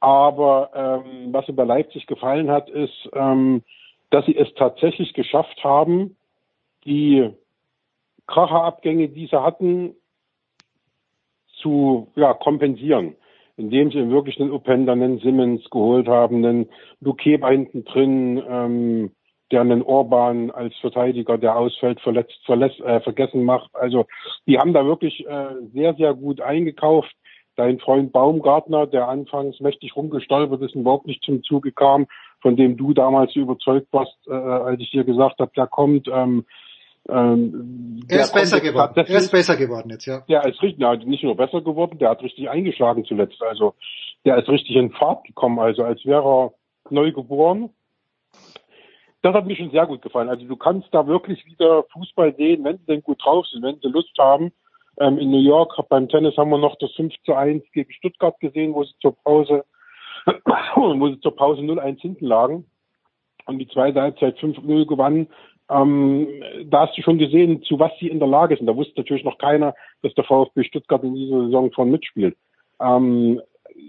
Aber 0.00 0.70
ähm, 0.74 1.32
was 1.32 1.46
mir 1.46 1.54
bei 1.54 1.64
Leipzig 1.64 2.06
gefallen 2.06 2.50
hat, 2.50 2.68
ist, 2.68 3.08
ähm, 3.12 3.62
dass 4.10 4.26
sie 4.26 4.36
es 4.36 4.52
tatsächlich 4.54 5.14
geschafft 5.14 5.62
haben, 5.62 6.16
die 6.86 7.30
Kracherabgänge, 8.26 9.08
die 9.08 9.26
sie 9.26 9.42
hatten, 9.42 9.94
zu 11.60 12.08
ja, 12.16 12.34
kompensieren, 12.34 13.16
indem 13.56 13.90
sie 13.90 14.08
wirklich 14.10 14.40
einen 14.40 14.52
Openda, 14.52 14.92
einen 14.92 15.18
Simmons 15.18 15.68
geholt 15.70 16.06
haben, 16.06 16.44
einen 16.44 16.68
Lukeba 17.00 17.50
hinten 17.50 17.84
drin, 17.84 18.42
ähm, 18.48 19.10
der 19.52 19.60
einen 19.60 19.82
Orban 19.82 20.50
als 20.50 20.76
Verteidiger, 20.78 21.38
der 21.38 21.56
ausfällt, 21.56 22.00
verletzt, 22.00 22.38
verlässt, 22.44 22.80
äh, 22.80 23.00
vergessen 23.00 23.44
macht. 23.44 23.74
Also 23.74 24.06
die 24.46 24.58
haben 24.58 24.72
da 24.72 24.84
wirklich 24.84 25.26
äh, 25.26 25.54
sehr, 25.72 25.94
sehr 25.94 26.14
gut 26.14 26.40
eingekauft. 26.40 27.14
Dein 27.54 27.78
Freund 27.78 28.12
Baumgartner, 28.12 28.86
der 28.86 29.08
anfangs 29.08 29.60
mächtig 29.60 29.96
rumgestolpert 29.96 30.60
ist 30.62 30.74
und 30.74 30.82
überhaupt 30.82 31.06
nicht 31.06 31.22
zum 31.22 31.42
Zuge 31.42 31.72
kam, 31.72 32.06
von 32.42 32.56
dem 32.56 32.76
du 32.76 32.92
damals 32.92 33.34
überzeugt 33.34 33.86
warst, 33.92 34.16
äh, 34.26 34.32
als 34.32 34.80
ich 34.80 34.90
dir 34.90 35.04
gesagt 35.04 35.38
habe, 35.38 35.52
der 35.56 35.66
kommt. 35.66 36.08
Ähm, 36.08 36.44
ähm, 37.08 38.04
Er 38.08 38.20
ist 38.20 38.34
besser 38.34 38.60
geworden. 38.60 38.92
Er 38.96 39.08
ist 39.08 39.30
besser 39.30 39.56
geworden 39.56 39.90
jetzt, 39.90 40.06
ja. 40.06 40.20
der 40.28 40.44
ist 40.46 40.62
richtig, 40.62 40.80
ja, 40.80 40.94
nicht 40.96 41.22
nur 41.22 41.36
besser 41.36 41.60
geworden, 41.60 41.98
der 41.98 42.10
hat 42.10 42.22
richtig 42.22 42.48
eingeschlagen 42.48 43.04
zuletzt. 43.04 43.42
Also 43.42 43.74
der 44.24 44.38
ist 44.38 44.48
richtig 44.48 44.76
in 44.76 44.90
Fahrt 44.90 45.24
gekommen, 45.24 45.58
also 45.58 45.84
als 45.84 46.04
wäre 46.04 46.24
er 46.24 46.52
neu 46.90 47.12
geboren. 47.12 47.70
Das 49.22 49.34
hat 49.34 49.46
mir 49.46 49.56
schon 49.56 49.70
sehr 49.70 49.86
gut 49.86 50.02
gefallen. 50.02 50.28
Also 50.28 50.46
du 50.46 50.56
kannst 50.56 50.88
da 50.92 51.06
wirklich 51.06 51.44
wieder 51.46 51.84
Fußball 51.92 52.34
sehen, 52.36 52.64
wenn 52.64 52.78
sie 52.78 52.86
denn 52.86 53.02
gut 53.02 53.24
drauf 53.24 53.46
sind, 53.46 53.62
wenn 53.62 53.80
sie 53.80 53.88
Lust 53.88 54.16
haben. 54.18 54.52
Ähm, 54.98 55.18
in 55.18 55.30
New 55.30 55.40
York 55.40 55.76
beim 55.88 56.08
Tennis 56.08 56.36
haben 56.36 56.50
wir 56.50 56.58
noch 56.58 56.76
das 56.78 56.92
5 56.92 57.12
zu 57.24 57.34
1 57.34 57.64
gegen 57.72 57.92
Stuttgart 57.92 58.38
gesehen, 58.40 58.72
wo 58.72 58.84
sie 58.84 58.94
zur 59.00 59.16
Pause, 59.22 59.64
wo 60.76 61.08
sie 61.08 61.20
zur 61.20 61.36
Pause 61.36 61.62
0-1 61.62 62.00
hinten 62.00 62.26
lagen 62.26 62.66
und 63.46 63.58
die 63.58 63.68
zweite 63.68 64.00
Halbzeit 64.00 64.38
5-0 64.38 64.86
gewannen. 64.86 65.28
Ähm, 65.68 66.28
da 66.66 66.86
hast 66.86 66.96
du 66.96 67.02
schon 67.02 67.18
gesehen, 67.18 67.62
zu 67.62 67.78
was 67.78 67.92
sie 67.98 68.08
in 68.08 68.18
der 68.18 68.28
Lage 68.28 68.56
sind. 68.56 68.66
Da 68.66 68.76
wusste 68.76 69.00
natürlich 69.00 69.24
noch 69.24 69.38
keiner, 69.38 69.74
dass 70.02 70.14
der 70.14 70.24
VfB 70.24 70.64
Stuttgart 70.64 71.02
in 71.02 71.14
dieser 71.14 71.46
Saison 71.46 71.72
von 71.72 71.90
mitspielt. 71.90 72.36
Ähm, 72.80 73.40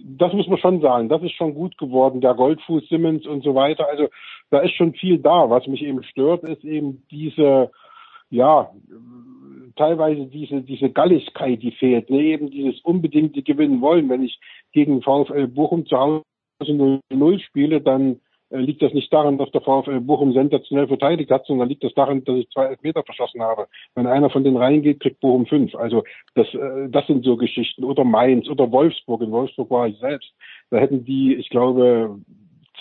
das 0.03 0.33
muss 0.33 0.47
man 0.47 0.57
schon 0.57 0.81
sagen. 0.81 1.09
Das 1.09 1.21
ist 1.21 1.33
schon 1.33 1.53
gut 1.53 1.77
geworden. 1.77 2.21
Der 2.21 2.33
Goldfuß 2.33 2.87
Simmons 2.89 3.25
und 3.25 3.43
so 3.43 3.55
weiter. 3.55 3.87
Also 3.87 4.09
da 4.49 4.59
ist 4.59 4.73
schon 4.73 4.93
viel 4.93 5.19
da. 5.19 5.49
Was 5.49 5.67
mich 5.67 5.81
eben 5.83 6.03
stört, 6.03 6.43
ist 6.43 6.63
eben 6.63 7.03
diese, 7.11 7.71
ja, 8.29 8.71
teilweise 9.75 10.25
diese, 10.25 10.61
diese 10.61 10.89
Galligkeit, 10.89 11.61
die 11.61 11.71
fehlt. 11.71 12.09
Ne? 12.09 12.21
Eben 12.21 12.49
dieses 12.49 12.81
unbedingte 12.81 13.43
Gewinnen 13.43 13.81
wollen. 13.81 14.09
Wenn 14.09 14.23
ich 14.23 14.39
gegen 14.73 15.01
VfL 15.01 15.47
Bochum 15.47 15.85
zu 15.85 15.97
Hause 15.97 17.01
0 17.09 17.39
spiele, 17.39 17.81
dann 17.81 18.19
liegt 18.49 18.81
das 18.81 18.93
nicht 18.93 19.11
daran, 19.11 19.37
dass 19.37 19.51
der 19.51 19.61
VfL 19.61 19.99
Bochum 19.99 20.33
sensationell 20.33 20.87
verteidigt 20.87 21.31
hat, 21.31 21.45
sondern 21.45 21.67
liegt 21.67 21.83
das 21.83 21.93
daran, 21.93 22.23
dass 22.23 22.37
ich 22.37 22.49
zwei 22.49 22.65
Elfmeter 22.65 23.03
verschossen 23.03 23.41
habe. 23.41 23.67
Wenn 23.95 24.07
einer 24.07 24.29
von 24.29 24.43
denen 24.43 24.57
reingeht, 24.57 25.01
kriegt 25.01 25.19
Bochum 25.19 25.45
fünf. 25.45 25.75
Also 25.75 26.03
das, 26.35 26.47
äh, 26.53 26.89
das 26.89 27.05
sind 27.07 27.25
so 27.25 27.35
Geschichten. 27.35 27.83
Oder 27.83 28.03
Mainz 28.03 28.47
oder 28.47 28.71
Wolfsburg. 28.71 29.21
In 29.21 29.31
Wolfsburg 29.31 29.69
war 29.69 29.87
ich 29.87 29.97
selbst. 29.99 30.31
Da 30.69 30.77
hätten 30.77 31.03
die, 31.03 31.35
ich 31.35 31.49
glaube, 31.49 32.19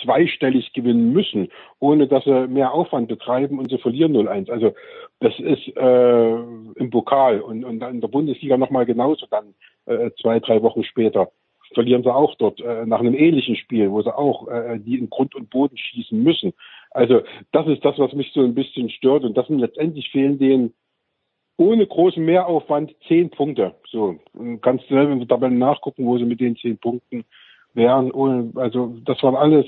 zweistellig 0.03 0.73
gewinnen 0.73 1.11
müssen, 1.11 1.49
ohne 1.79 2.07
dass 2.07 2.23
sie 2.23 2.47
mehr 2.47 2.73
Aufwand 2.73 3.07
betreiben 3.07 3.59
und 3.59 3.69
sie 3.69 3.77
verlieren 3.77 4.15
0-1. 4.15 4.51
Also 4.51 4.73
das 5.19 5.37
ist 5.39 5.67
äh, 5.75 6.35
im 6.35 6.89
Pokal 6.91 7.41
und, 7.41 7.63
und 7.63 7.83
in 7.83 8.01
der 8.01 8.07
Bundesliga 8.07 8.57
nochmal 8.57 8.85
genauso 8.85 9.25
dann 9.29 9.55
äh, 9.85 10.11
zwei, 10.21 10.39
drei 10.39 10.61
Wochen 10.61 10.83
später 10.83 11.31
verlieren 11.73 12.03
sie 12.03 12.13
auch 12.13 12.35
dort 12.35 12.59
äh, 12.61 12.85
nach 12.85 12.99
einem 12.99 13.15
ähnlichen 13.15 13.55
Spiel, 13.55 13.91
wo 13.91 14.01
sie 14.01 14.15
auch 14.15 14.47
äh, 14.47 14.79
die 14.79 14.97
in 14.97 15.09
Grund 15.09 15.35
und 15.35 15.49
Boden 15.49 15.77
schießen 15.77 16.21
müssen. 16.21 16.53
Also 16.91 17.21
das 17.51 17.67
ist 17.67 17.83
das, 17.83 17.97
was 17.99 18.13
mich 18.13 18.31
so 18.33 18.41
ein 18.41 18.55
bisschen 18.55 18.89
stört 18.89 19.23
und 19.23 19.37
das 19.37 19.47
sind 19.47 19.59
letztendlich 19.59 20.09
fehlen 20.09 20.39
denen 20.39 20.73
ohne 21.57 21.87
großen 21.87 22.23
Mehraufwand 22.23 22.95
zehn 23.07 23.29
Punkte. 23.31 23.75
So, 23.89 24.19
du 24.33 24.59
selber 24.89 25.11
in 25.11 25.19
der 25.19 25.27
Tabelle 25.27 25.55
nachgucken, 25.55 26.05
wo 26.05 26.17
sie 26.17 26.25
mit 26.25 26.39
den 26.39 26.55
zehn 26.55 26.77
Punkten 26.77 27.25
wären. 27.73 28.11
Ohne, 28.11 28.51
also 28.55 28.95
das 29.03 29.21
waren 29.23 29.35
alles 29.35 29.65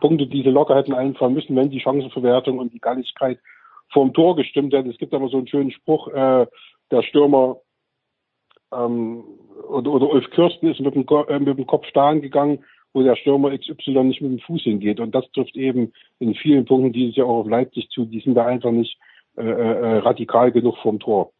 Punkte, 0.00 0.26
die 0.26 0.42
sie 0.42 0.50
locker 0.50 0.76
hätten 0.76 0.94
einfahren 0.94 1.34
müssen, 1.34 1.56
wenn 1.56 1.70
die 1.70 1.80
Chancenverwertung 1.80 2.58
und 2.58 2.72
die 2.72 2.80
Galligkeit 2.80 3.38
vorm 3.92 4.12
Tor 4.12 4.36
gestimmt 4.36 4.74
hätte. 4.74 4.90
Es 4.90 4.98
gibt 4.98 5.14
aber 5.14 5.28
so 5.28 5.38
einen 5.38 5.48
schönen 5.48 5.70
Spruch, 5.70 6.08
äh, 6.08 6.46
der 6.90 7.02
Stürmer 7.02 7.58
ähm, 8.72 9.24
oder, 9.68 9.90
oder 9.90 10.10
Ulf 10.10 10.30
Kirsten 10.30 10.68
ist 10.68 10.80
mit 10.80 10.94
dem, 10.94 11.06
äh, 11.28 11.38
mit 11.38 11.58
dem 11.58 11.66
Kopf 11.66 11.86
starren 11.86 12.20
gegangen, 12.20 12.64
wo 12.92 13.02
der 13.02 13.16
Stürmer 13.16 13.56
XY 13.56 14.04
nicht 14.04 14.20
mit 14.22 14.32
dem 14.32 14.40
Fuß 14.40 14.62
hingeht. 14.62 15.00
Und 15.00 15.14
das 15.14 15.30
trifft 15.32 15.56
eben 15.56 15.92
in 16.18 16.34
vielen 16.34 16.64
Punkten 16.64 16.92
dieses 16.92 17.16
Jahr 17.16 17.26
auch 17.26 17.40
auf 17.40 17.48
Leipzig 17.48 17.88
zu. 17.90 18.04
Die 18.04 18.20
sind 18.20 18.34
da 18.34 18.46
einfach 18.46 18.70
nicht 18.70 18.98
äh, 19.36 19.42
äh, 19.42 19.98
radikal 19.98 20.50
genug 20.52 20.76
vom 20.82 20.98
Tor. 20.98 21.32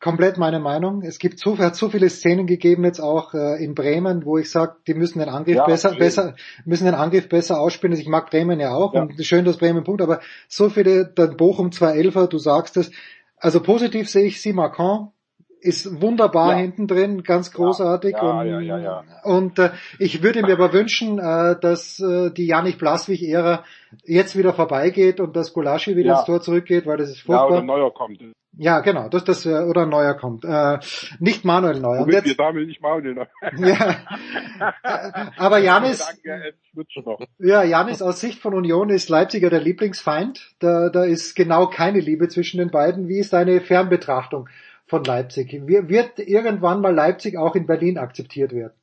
Komplett 0.00 0.36
meine 0.36 0.58
Meinung. 0.58 1.02
Es 1.02 1.20
gibt 1.20 1.38
so, 1.38 1.56
hat 1.58 1.76
so 1.76 1.88
viele 1.88 2.08
Szenen 2.10 2.46
gegeben 2.48 2.84
jetzt 2.84 2.98
auch 2.98 3.34
äh, 3.34 3.64
in 3.64 3.76
Bremen, 3.76 4.24
wo 4.24 4.36
ich 4.36 4.50
sage, 4.50 4.74
die 4.88 4.94
müssen 4.94 5.20
den 5.20 5.28
Angriff 5.28 5.54
Ja, 5.56 5.64
besser, 5.64 5.94
besser, 5.94 6.34
müssen 6.64 6.86
den 6.86 6.94
Angriff 6.94 7.28
besser 7.28 7.60
ausspielen. 7.60 7.92
Also 7.92 8.02
ich 8.02 8.08
mag 8.08 8.28
Bremen 8.28 8.58
ja 8.58 8.74
auch 8.74 8.94
Ja. 8.94 9.02
und 9.02 9.24
schön, 9.24 9.44
dass 9.44 9.58
Bremen 9.58 9.84
Punkt, 9.84 10.02
aber 10.02 10.20
so 10.48 10.68
viele, 10.70 11.06
dann 11.14 11.36
Bochum 11.36 11.68
2-11er, 11.68 12.26
du 12.26 12.38
sagst 12.38 12.76
es. 12.76 12.90
Also 13.36 13.62
positiv 13.62 14.08
sehe 14.08 14.26
ich 14.26 14.42
sie, 14.42 14.52
Macron 14.52 15.12
ist 15.62 16.00
wunderbar 16.02 16.52
Ja. 16.52 16.58
hinten 16.58 16.86
drin, 16.86 17.22
ganz 17.22 17.52
großartig 17.52 18.12
Ja, 18.14 18.40
und, 18.40 18.46
ja, 18.48 18.60
ja, 18.60 18.78
ja. 18.78 19.04
und 19.24 19.58
äh, 19.58 19.70
ich 19.98 20.22
würde 20.22 20.42
mir 20.42 20.52
aber 20.54 20.72
wünschen, 20.72 21.18
äh, 21.18 21.56
dass 21.60 22.00
äh, 22.00 22.30
die 22.30 22.46
Jannik 22.46 22.78
Blaswig-Ära 22.78 23.64
jetzt 24.04 24.36
wieder 24.36 24.52
vorbeigeht 24.54 25.20
und 25.20 25.36
dass 25.36 25.52
Gulaschi 25.52 25.96
wieder 25.96 26.08
Ja. 26.10 26.16
ins 26.18 26.26
Tor 26.26 26.40
zurückgeht, 26.40 26.86
weil 26.86 26.96
das 26.98 27.10
ist 27.10 27.18
Ja, 27.18 27.24
furchtbar. 27.24 27.48
oder 27.48 27.62
Neuer 27.62 27.92
kommt. 27.94 28.20
Ja, 28.58 28.80
genau, 28.80 29.08
dass 29.08 29.24
das 29.24 29.46
äh, 29.46 29.60
oder 29.64 29.86
neuer 29.86 30.12
kommt. 30.14 30.44
Äh, 30.44 30.78
nicht 31.20 31.42
Manuel 31.44 31.80
Neuer. 31.80 32.00
Und 32.02 32.08
Womit 32.12 32.24
wir 32.24 32.30
jetzt, 32.32 32.38
damit 32.38 32.66
nicht 32.66 32.82
Manuel 32.82 33.14
noch. 33.14 33.26
ja, 33.56 33.96
aber 35.38 35.58
Janis, 35.58 36.06
ja, 37.38 37.62
Janis 37.64 38.02
aus 38.02 38.20
Sicht 38.20 38.40
von 38.40 38.54
Union 38.54 38.90
ist 38.90 39.08
Leipziger 39.08 39.48
der 39.50 39.60
Lieblingsfeind. 39.60 40.54
Da, 40.58 40.90
da 40.90 41.04
ist 41.04 41.34
genau 41.34 41.66
keine 41.68 42.00
Liebe 42.00 42.28
zwischen 42.28 42.58
den 42.58 42.70
beiden. 42.70 43.08
Wie 43.08 43.18
ist 43.18 43.32
deine 43.32 43.60
Fernbetrachtung 43.60 44.48
von 44.92 45.04
Leipzig? 45.04 45.50
Wir- 45.66 45.88
Wird 45.88 46.18
irgendwann 46.18 46.82
mal 46.82 46.94
Leipzig 46.94 47.38
auch 47.38 47.56
in 47.56 47.66
Berlin 47.66 47.96
akzeptiert 47.96 48.52
werden? 48.52 48.74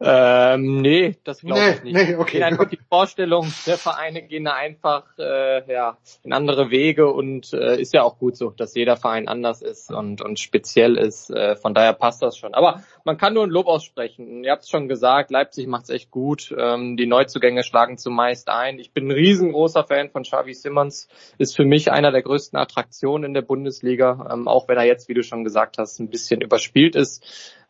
Ähm, 0.00 0.82
nee, 0.82 1.16
das 1.24 1.40
glaube 1.40 1.60
Nee, 1.60 1.70
ich 1.70 1.82
nicht. 1.84 1.94
nee, 1.94 2.16
okay, 2.16 2.32
Gehen 2.32 2.42
einfach 2.42 2.68
die 2.68 2.78
Vorstellung 2.88 3.52
der 3.66 3.78
Vereine 3.78 4.22
gehen 4.22 4.44
da 4.44 4.54
einfach 4.54 5.04
äh, 5.18 5.72
ja, 5.72 5.96
in 6.22 6.32
andere 6.32 6.70
Wege 6.70 7.12
und 7.12 7.52
äh, 7.52 7.80
ist 7.80 7.94
ja 7.94 8.02
auch 8.02 8.18
gut 8.18 8.36
so, 8.36 8.50
dass 8.50 8.74
jeder 8.74 8.96
Verein 8.96 9.28
anders 9.28 9.62
ist 9.62 9.90
und, 9.92 10.20
und 10.20 10.40
speziell 10.40 10.96
ist. 10.96 11.30
Äh, 11.30 11.56
von 11.56 11.74
daher 11.74 11.92
passt 11.92 12.22
das 12.22 12.36
schon. 12.36 12.54
Aber 12.54 12.82
man 13.04 13.16
kann 13.18 13.34
nur 13.34 13.44
ein 13.44 13.50
Lob 13.50 13.66
aussprechen. 13.66 14.42
Ihr 14.44 14.50
habt 14.50 14.62
es 14.64 14.68
schon 14.70 14.88
gesagt, 14.88 15.30
Leipzig 15.30 15.66
macht 15.68 15.84
es 15.84 15.90
echt 15.90 16.10
gut. 16.10 16.54
Ähm, 16.58 16.96
die 16.96 17.06
Neuzugänge 17.06 17.62
schlagen 17.62 17.96
zumeist 17.96 18.48
ein. 18.48 18.78
Ich 18.78 18.92
bin 18.92 19.08
ein 19.08 19.12
riesengroßer 19.12 19.84
Fan 19.84 20.10
von 20.10 20.24
Xavi 20.24 20.54
Simmons. 20.54 21.08
Ist 21.38 21.54
für 21.56 21.64
mich 21.64 21.92
einer 21.92 22.10
der 22.12 22.22
größten 22.22 22.58
Attraktionen 22.58 23.24
in 23.24 23.34
der 23.34 23.42
Bundesliga, 23.42 24.28
ähm, 24.32 24.48
auch 24.48 24.68
wenn 24.68 24.76
er 24.76 24.84
jetzt, 24.84 25.08
wie 25.08 25.14
du 25.14 25.22
schon 25.22 25.44
gesagt 25.44 25.78
hast, 25.78 26.00
ein 26.00 26.08
bisschen 26.10 26.40
überspielt 26.40 26.96
ist. 26.96 27.24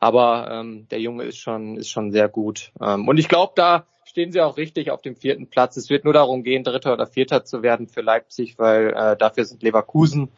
Aber 0.05 0.51
ähm, 0.51 0.87
der 0.91 1.01
Junge 1.01 1.25
ist 1.25 1.39
schon, 1.39 1.79
ist 1.79 1.89
schon 1.89 2.13
sehr 2.13 2.29
gut. 2.29 2.73
Ähm, 2.79 3.09
und 3.09 3.17
ich 3.17 3.27
glaube, 3.27 3.55
da 3.57 3.87
stehen 4.05 4.33
sie 4.33 4.43
auch 4.43 4.59
richtig 4.59 4.91
auf 4.91 5.01
dem 5.01 5.17
vierten 5.17 5.49
Platz. 5.49 5.79
Es 5.79 5.89
wird 5.89 6.05
nur 6.05 6.13
darum 6.13 6.43
gehen, 6.43 6.63
Dritter 6.63 6.93
oder 6.93 7.07
Vierter 7.07 7.43
zu 7.45 7.63
werden 7.63 7.89
für 7.89 8.03
Leipzig, 8.03 8.59
weil 8.59 8.89
äh, 8.89 9.17
dafür 9.17 9.47
sind 9.47 9.63
Leverkusen 9.63 10.29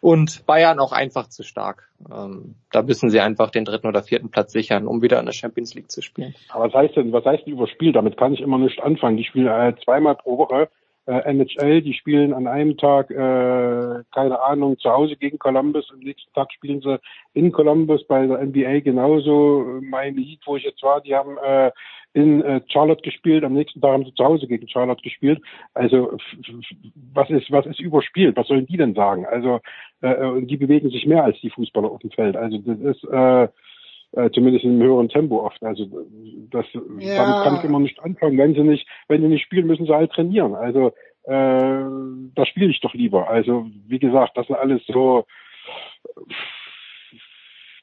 und 0.00 0.44
Bayern 0.44 0.80
auch 0.80 0.90
einfach 0.90 1.28
zu 1.28 1.44
stark. 1.44 1.88
Ähm, 2.12 2.56
da 2.72 2.82
müssen 2.82 3.10
sie 3.10 3.20
einfach 3.20 3.50
den 3.50 3.64
dritten 3.64 3.86
oder 3.86 4.02
vierten 4.02 4.28
Platz 4.28 4.50
sichern, 4.50 4.88
um 4.88 5.02
wieder 5.02 5.20
in 5.20 5.26
der 5.26 5.32
Champions 5.32 5.72
League 5.74 5.92
zu 5.92 6.02
spielen. 6.02 6.34
Aber 6.48 6.64
was 6.64 6.74
heißt 6.74 6.96
denn, 6.96 7.12
was 7.12 7.24
heißt 7.24 7.46
denn 7.46 7.52
überspielt? 7.52 7.94
Damit 7.94 8.16
kann 8.16 8.34
ich 8.34 8.40
immer 8.40 8.58
nicht 8.58 8.82
anfangen. 8.82 9.18
Die 9.18 9.24
spielen 9.24 9.46
äh, 9.46 9.76
zweimal 9.84 10.16
pro 10.16 10.36
Woche 10.36 10.68
äh, 11.06 11.32
NHL, 11.32 11.82
die 11.82 11.94
spielen 11.94 12.32
an 12.32 12.46
einem 12.46 12.76
Tag, 12.76 13.10
äh, 13.10 14.04
keine 14.14 14.40
Ahnung, 14.40 14.78
zu 14.78 14.90
Hause 14.90 15.16
gegen 15.16 15.38
Columbus, 15.38 15.90
am 15.92 15.98
nächsten 15.98 16.32
Tag 16.32 16.52
spielen 16.52 16.80
sie 16.80 16.98
in 17.34 17.52
Columbus 17.52 18.06
bei 18.06 18.26
der 18.26 18.38
NBA 18.44 18.80
genauso. 18.80 19.80
Mein 19.82 20.16
Lied, 20.16 20.40
wo 20.46 20.56
ich 20.56 20.64
jetzt 20.64 20.82
war, 20.82 21.00
die 21.00 21.14
haben 21.14 21.36
äh, 21.38 21.70
in 22.14 22.42
äh, 22.42 22.60
Charlotte 22.68 23.02
gespielt, 23.02 23.42
am 23.42 23.54
nächsten 23.54 23.80
Tag 23.80 23.92
haben 23.92 24.04
sie 24.04 24.14
zu 24.14 24.24
Hause 24.24 24.46
gegen 24.46 24.68
Charlotte 24.68 25.02
gespielt. 25.02 25.40
Also 25.74 26.18
was 27.14 27.30
ist, 27.30 27.50
was 27.50 27.66
ist 27.66 27.80
überspielt? 27.80 28.36
Was 28.36 28.48
sollen 28.48 28.66
die 28.66 28.76
denn 28.76 28.94
sagen? 28.94 29.26
Also 29.26 29.60
äh, 30.02 30.26
und 30.26 30.46
die 30.48 30.56
bewegen 30.56 30.90
sich 30.90 31.06
mehr 31.06 31.24
als 31.24 31.40
die 31.40 31.50
Fußballer 31.50 31.90
auf 31.90 32.00
dem 32.00 32.10
Feld. 32.10 32.36
Also 32.36 32.58
das 32.58 32.78
ist 32.78 33.04
äh, 33.04 33.48
äh, 34.12 34.30
zumindest 34.30 34.64
in 34.64 34.72
einem 34.72 34.82
höheren 34.82 35.08
Tempo 35.08 35.44
oft. 35.44 35.62
Also 35.62 35.86
das 36.50 36.66
Ja. 36.74 37.16
damit 37.16 37.42
kann 37.42 37.56
ich 37.56 37.64
immer 37.64 37.80
nicht 37.80 38.00
anfangen. 38.00 38.38
Wenn 38.38 38.54
sie 38.54 38.62
nicht, 38.62 38.86
wenn 39.08 39.22
sie 39.22 39.28
nicht 39.28 39.42
spielen, 39.42 39.66
müssen 39.66 39.86
sie 39.86 39.94
halt 39.94 40.12
trainieren. 40.12 40.54
Also 40.54 40.88
äh, 41.24 41.84
da 42.34 42.46
spiele 42.46 42.70
ich 42.70 42.80
doch 42.80 42.94
lieber. 42.94 43.28
Also 43.28 43.66
wie 43.86 43.98
gesagt, 43.98 44.36
das 44.36 44.46
sind 44.46 44.56
alles 44.56 44.82
so 44.86 45.24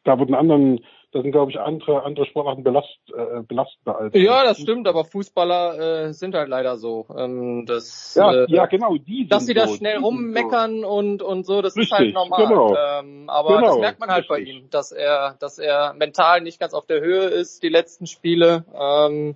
da 0.04 0.18
wurden 0.18 0.34
anderen, 0.34 0.80
da 1.12 1.22
sind 1.22 1.32
glaube 1.32 1.52
ich 1.52 1.60
andere 1.60 2.04
andere 2.04 2.26
Sportarten 2.26 2.64
belast, 2.64 3.00
äh, 3.16 3.42
belastender 3.42 3.98
als 3.98 4.14
Ja, 4.14 4.44
das 4.44 4.60
stimmt, 4.60 4.88
aber 4.88 5.06
Fußballer 5.06 6.08
äh, 6.08 6.14
sind 6.14 6.36
halt 6.36 6.50
leider 6.50 6.78
so. 6.78 7.08
Ähm, 7.18 7.66
das, 7.66 8.16
Ja, 8.16 8.32
äh, 8.32 8.46
ja, 8.50 8.66
genau, 8.68 8.96
die 8.96 9.28
dass 9.28 9.42
sie 9.42 9.48
sind 9.54 9.58
da 9.58 9.68
so, 9.68 9.76
schnell 9.76 9.98
rummeckern 9.98 10.84
und 10.84 11.22
und 11.22 11.46
so, 11.46 11.62
das 11.62 11.74
ist 11.74 11.92
Richtig, 11.92 11.98
halt 11.98 12.14
normal. 12.14 12.48
genau. 12.48 12.76
Ähm, 12.76 13.30
aber 13.30 13.56
Genau, 13.56 13.68
das 13.68 13.80
merkt 13.80 14.00
man 14.00 14.10
halt 14.10 14.28
bei 14.28 14.36
richtig. 14.36 14.56
ihm, 14.56 14.70
dass 14.70 14.92
er, 14.92 15.36
dass 15.40 15.58
er 15.58 15.94
mental 15.94 16.42
nicht 16.42 16.60
ganz 16.60 16.74
auf 16.74 16.86
der 16.86 17.02
Höhe 17.02 17.24
ist 17.26 17.64
die 17.64 17.70
letzten 17.70 18.06
Spiele. 18.06 18.66
Ähm, 18.74 19.36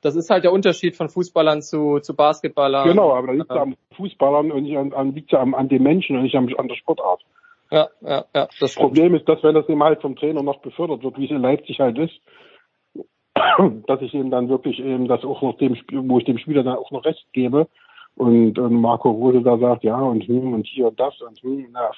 das 0.00 0.16
ist 0.16 0.30
halt 0.30 0.42
der 0.42 0.52
Unterschied 0.52 0.96
von 0.96 1.08
Fußballern 1.08 1.62
zu 1.62 2.00
zu 2.00 2.16
Basketballern. 2.16 2.88
Genau, 2.88 3.14
aber 3.14 3.28
da 3.28 3.32
liegt 3.34 3.50
es 3.50 3.56
am 3.56 3.76
Fußballern 3.96 4.50
und 4.50 4.64
nicht 4.64 4.76
an, 4.76 4.92
an, 4.92 5.14
liegt's 5.14 5.30
ja 5.30 5.40
am, 5.40 5.54
an 5.54 5.68
dem 5.68 5.84
Menschen 5.84 6.16
und 6.16 6.24
nicht 6.24 6.36
an 6.36 6.68
der 6.68 6.74
Sportart. 6.74 7.22
Ja, 7.72 7.88
ja, 8.02 8.26
ja. 8.34 8.48
Das 8.60 8.74
Problem 8.74 9.14
ist, 9.14 9.26
dass 9.26 9.42
wenn 9.42 9.54
das 9.54 9.66
eben 9.66 9.82
halt 9.82 10.02
vom 10.02 10.14
Trainer 10.14 10.42
noch 10.42 10.60
befördert 10.60 11.02
wird, 11.02 11.16
wie 11.16 11.24
es 11.24 11.30
in 11.30 11.40
Leipzig 11.40 11.80
halt 11.80 11.96
ist, 11.96 12.12
dass 13.86 14.02
ich 14.02 14.12
eben 14.12 14.30
dann 14.30 14.50
wirklich 14.50 14.78
eben 14.78 15.08
das 15.08 15.24
auch 15.24 15.40
noch 15.40 15.56
dem 15.56 15.74
Spiel, 15.76 16.02
wo 16.06 16.18
ich 16.18 16.26
dem 16.26 16.36
Spieler 16.36 16.64
dann 16.64 16.76
auch 16.76 16.90
noch 16.90 17.06
Recht 17.06 17.26
gebe 17.32 17.66
und, 18.14 18.58
und 18.58 18.74
Marco 18.74 19.10
Rose 19.10 19.40
da 19.40 19.56
sagt, 19.56 19.84
ja 19.84 19.96
und 19.96 20.22
hm, 20.28 20.52
und 20.52 20.66
hier 20.66 20.88
und 20.88 21.00
das 21.00 21.18
und 21.22 21.42
hm, 21.42 21.68
na. 21.72 21.90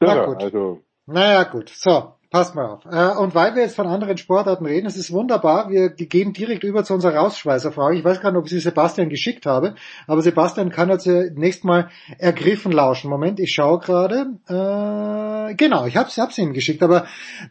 Na 0.00 0.16
Irre, 0.16 0.26
gut. 0.26 0.42
Also 0.42 0.80
Naja, 1.10 1.44
gut. 1.44 1.70
So, 1.74 2.12
passt 2.30 2.54
mal 2.54 2.66
auf. 2.66 2.84
Äh, 2.84 3.16
und 3.18 3.34
weil 3.34 3.54
wir 3.54 3.62
jetzt 3.62 3.76
von 3.76 3.86
anderen 3.86 4.18
Sportarten 4.18 4.66
reden, 4.66 4.86
es 4.86 4.98
ist 4.98 5.10
wunderbar, 5.10 5.70
wir 5.70 5.88
gehen 5.88 6.34
direkt 6.34 6.64
über 6.64 6.84
zu 6.84 6.92
unserer 6.92 7.16
Rausschweißerfrage. 7.16 7.96
Ich 7.96 8.04
weiß 8.04 8.20
gar 8.20 8.30
nicht, 8.30 8.38
ob 8.38 8.44
ich 8.44 8.50
sie 8.50 8.60
Sebastian 8.60 9.08
geschickt 9.08 9.46
habe, 9.46 9.74
aber 10.06 10.20
Sebastian 10.20 10.68
kann 10.68 10.90
jetzt 10.90 11.06
äh, 11.06 11.30
nächstes 11.34 11.64
Mal 11.64 11.88
ergriffen 12.18 12.72
lauschen. 12.72 13.08
Moment, 13.08 13.40
ich 13.40 13.52
schaue 13.54 13.78
gerade. 13.78 14.34
Äh, 14.48 15.54
genau, 15.54 15.86
ich 15.86 15.96
habe 15.96 16.10
es 16.10 16.36
ihm 16.36 16.52
geschickt, 16.52 16.82
aber 16.82 17.06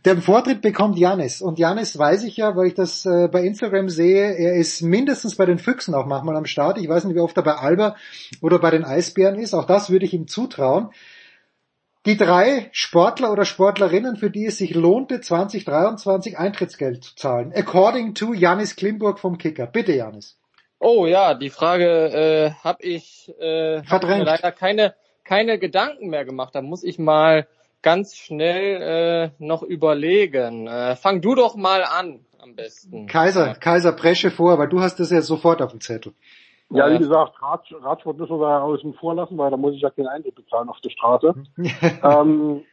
den 0.06 0.22
Vortritt 0.22 0.62
bekommt 0.62 1.00
Janis. 1.00 1.42
Und 1.42 1.58
Janis 1.58 1.98
weiß 1.98 2.26
ich 2.26 2.38
ja, 2.38 2.56
weil 2.56 2.68
ich 2.68 2.76
das 2.76 3.08
äh, 3.08 3.28
bei 3.28 3.42
Instagram 3.42 3.90
sehe, 3.90 4.36
er 4.36 4.54
ist 4.54 4.84
mindestens 4.84 5.36
bei 5.36 5.48
den 5.48 5.58
Füchsen 5.58 5.96
auch 5.96 6.06
manchmal 6.06 6.36
am 6.36 6.46
Start. 6.46 6.78
Ich 6.78 6.88
weiß 6.88 7.06
nicht, 7.06 7.16
wie 7.16 7.22
oft 7.22 7.36
er 7.38 7.44
bei 7.44 7.56
Alba 7.56 7.96
oder 8.40 8.60
bei 8.60 8.70
den 8.70 8.86
Eisbären 8.86 9.40
ist. 9.40 9.56
Auch 9.56 9.66
das 9.66 9.90
würde 9.90 10.06
ich 10.06 10.14
ihm 10.14 10.28
zutrauen. 10.28 10.90
Die 12.08 12.18
drei 12.18 12.70
Sportler 12.72 13.32
oder 13.32 13.44
Sportlerinnen, 13.44 14.16
für 14.16 14.30
die 14.30 14.46
es 14.46 14.58
sich 14.58 14.74
lohnte, 14.74 15.22
2023 15.22 16.40
Eintrittsgeld 16.40 17.04
zu 17.04 17.16
zahlen. 17.16 17.52
According 17.54 18.16
to 18.16 18.34
Janis 18.34 18.76
Klimburg 18.78 19.20
vom 19.20 19.38
Kicker. 19.38 19.68
Bitte, 19.68 19.92
Janis. 19.92 20.40
Oh 20.80 21.06
ja, 21.06 21.34
die 21.34 21.50
Frage 21.50 21.86
äh, 21.86 22.52
habe 22.64 22.82
ich, 22.84 23.30
äh, 23.40 23.80
hab 23.80 23.88
Verdrängt. 23.88 24.20
mir 24.20 24.26
leider 24.26 24.52
keine 24.52 24.96
keine 25.28 25.60
Gedanken 25.60 26.08
mehr 26.08 26.26
gemacht. 26.26 26.56
Da 26.56 26.62
muss 26.62 26.84
ich 26.84 26.98
mal 26.98 27.48
ganz 27.82 28.16
schnell 28.16 29.32
äh, 29.40 29.44
noch 29.44 29.62
überlegen. 29.62 30.68
Äh, 30.68 30.96
fang 30.96 31.22
du 31.22 31.36
doch 31.36 31.56
mal 31.56 31.84
an 31.84 32.26
am 32.40 32.56
besten. 32.56 33.08
Kaiser, 33.08 33.56
Kaiser 33.56 33.92
Presche 33.92 34.32
vor, 34.32 34.58
weil 34.58 34.70
du 34.70 34.80
hast 34.80 35.00
das 35.00 35.12
ja 35.12 35.22
sofort 35.22 35.62
auf 35.62 35.72
dem 35.72 35.82
Zettel. 35.82 36.14
Ja, 36.70 36.92
wie 36.92 36.98
gesagt, 36.98 37.42
Rad, 37.42 37.66
Radsport 37.82 38.18
müssen 38.18 38.40
wir 38.40 38.48
da 38.48 38.62
außen 38.62 38.94
vor 38.96 39.16
lassen, 39.16 39.38
weil 39.38 39.52
da 39.52 39.58
muss 39.58 39.74
ich 39.74 39.82
ja 39.82 39.90
keinen 39.90 40.08
Eintritt 40.08 40.36
bezahlen 40.36 40.70
auf 40.70 40.80
der 40.82 40.90
Straße. 40.90 41.34
ähm, 42.04 42.64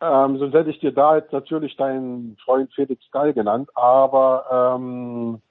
ähm, 0.00 0.38
sonst 0.38 0.54
hätte 0.54 0.70
ich 0.70 0.78
dir 0.78 0.92
da 0.92 1.16
jetzt 1.16 1.32
natürlich 1.32 1.76
deinen 1.76 2.36
Freund 2.44 2.72
Felix 2.72 3.04
Gall 3.10 3.32
genannt, 3.32 3.70
aber 3.74 4.78
ähm, 4.78 5.42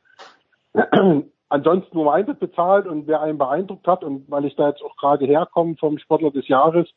ansonsten, 1.50 1.98
wo 1.98 2.06
man 2.06 2.16
Eintritt 2.16 2.40
bezahlt 2.40 2.88
und 2.88 3.08
wer 3.08 3.22
einen 3.22 3.38
beeindruckt 3.38 3.88
hat 3.88 4.06
und 4.06 4.30
weil 4.32 4.46
ich 4.46 4.56
da 4.56 4.70
jetzt 4.70 4.82
auch 4.82 4.96
gerade 4.96 5.26
herkomme 5.26 5.76
vom 5.76 5.98
Sportler 5.98 6.32
des 6.32 6.48
Jahres, 6.48 6.88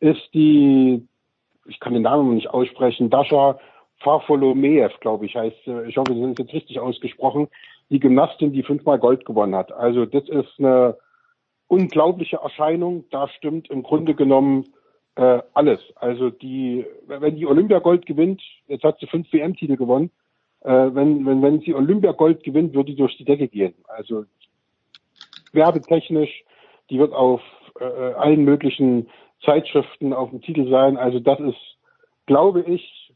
ist 0.00 0.34
die, 0.34 1.06
ich 1.66 1.78
kann 1.78 1.94
den 1.94 2.02
Namen 2.02 2.34
nicht 2.34 2.50
aussprechen, 2.50 3.10
Dasha 3.10 3.58
Farfolomeev, 4.00 4.98
glaube 5.00 5.26
ich, 5.26 5.36
heißt, 5.36 5.66
äh, 5.68 5.88
ich 5.88 5.96
hoffe, 5.96 6.14
das 6.14 6.30
ist 6.30 6.38
jetzt 6.38 6.52
richtig 6.52 6.80
ausgesprochen, 6.80 7.48
die 7.90 8.00
Gymnastin, 8.00 8.52
die 8.52 8.62
fünfmal 8.62 8.98
Gold 8.98 9.24
gewonnen 9.24 9.54
hat. 9.54 9.72
Also 9.72 10.06
das 10.06 10.28
ist 10.28 10.58
eine 10.58 10.96
unglaubliche 11.68 12.36
Erscheinung. 12.36 13.04
Da 13.10 13.28
stimmt 13.28 13.70
im 13.70 13.82
Grunde 13.82 14.14
genommen 14.14 14.64
äh, 15.16 15.40
alles. 15.54 15.80
Also 15.96 16.30
die, 16.30 16.84
wenn 17.06 17.36
die 17.36 17.46
Olympiagold 17.46 18.06
gewinnt, 18.06 18.42
jetzt 18.68 18.84
hat 18.84 18.98
sie 18.98 19.06
fünf 19.06 19.32
WM-Titel 19.32 19.76
gewonnen, 19.76 20.10
äh, 20.60 20.70
wenn, 20.70 21.24
wenn, 21.26 21.42
wenn 21.42 21.60
sie 21.60 21.74
Olympiagold 21.74 22.42
gewinnt, 22.42 22.74
wird 22.74 22.88
die 22.88 22.96
durch 22.96 23.16
die 23.16 23.24
Decke 23.24 23.48
gehen. 23.48 23.74
Also 23.86 24.24
werbetechnisch, 25.52 26.44
die 26.90 26.98
wird 26.98 27.12
auf 27.12 27.40
äh, 27.80 27.84
allen 27.84 28.44
möglichen 28.44 29.08
Zeitschriften 29.44 30.12
auf 30.12 30.30
dem 30.30 30.42
Titel 30.42 30.68
sein. 30.70 30.96
Also 30.96 31.20
das 31.20 31.38
ist, 31.40 31.78
glaube 32.26 32.62
ich, 32.62 33.12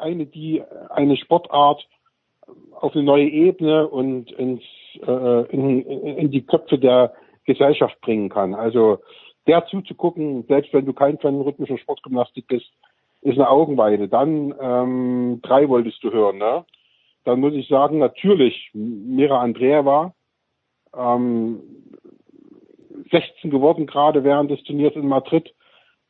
eine, 0.00 0.26
die 0.26 0.62
eine 0.90 1.16
Sportart 1.16 1.86
auf 2.80 2.94
eine 2.94 3.04
neue 3.04 3.28
Ebene 3.28 3.88
und 3.88 4.30
ins, 4.32 4.62
äh, 5.06 5.46
in, 5.52 5.82
in 5.82 6.30
die 6.30 6.44
Köpfe 6.46 6.78
der 6.78 7.14
Gesellschaft 7.44 8.00
bringen 8.00 8.28
kann. 8.28 8.54
Also 8.54 8.98
der 9.46 9.66
zuzugucken, 9.66 10.44
selbst 10.48 10.72
wenn 10.72 10.86
du 10.86 10.92
kein 10.92 11.18
Fan 11.18 11.40
rhythmischer 11.40 11.78
Sportgymnastik 11.78 12.46
bist, 12.46 12.66
ist 13.20 13.38
eine 13.38 13.48
Augenweide. 13.48 14.08
Dann 14.08 14.54
ähm, 14.60 15.40
drei 15.42 15.68
wolltest 15.68 16.02
du 16.02 16.12
hören, 16.12 16.38
ne? 16.38 16.64
Dann 17.24 17.40
muss 17.40 17.54
ich 17.54 17.68
sagen, 17.68 17.98
natürlich, 17.98 18.70
Mira 18.74 19.40
Andrea 19.40 19.84
war 19.86 20.14
ähm, 20.94 21.60
16 23.10 23.50
geworden, 23.50 23.86
gerade 23.86 24.24
während 24.24 24.50
des 24.50 24.62
Turniers 24.64 24.94
in 24.94 25.08
Madrid. 25.08 25.54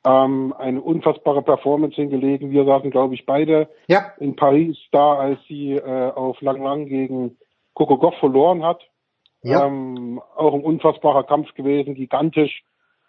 Ähm, 0.06 0.54
eine 0.58 0.82
unfassbare 0.82 1.42
Performance 1.42 1.96
hingelegen. 1.96 2.50
Wir 2.50 2.64
saßen, 2.64 2.90
glaube 2.90 3.14
ich, 3.14 3.24
beide 3.24 3.68
ja. 3.88 4.12
in 4.18 4.36
Paris 4.36 4.76
da, 4.92 5.14
als 5.14 5.38
sie 5.48 5.72
äh, 5.72 6.10
auf 6.10 6.40
Lang 6.42 6.62
Lang 6.62 6.86
gegen 6.86 7.38
Coco 7.72 7.96
Goff 7.96 8.14
verloren 8.20 8.62
hat. 8.62 8.82
Ja. 9.42 9.66
Ähm, 9.66 10.20
auch 10.36 10.54
ein 10.54 10.62
unfassbarer 10.62 11.24
Kampf 11.24 11.54
gewesen, 11.54 11.94
gigantisch. 11.94 12.64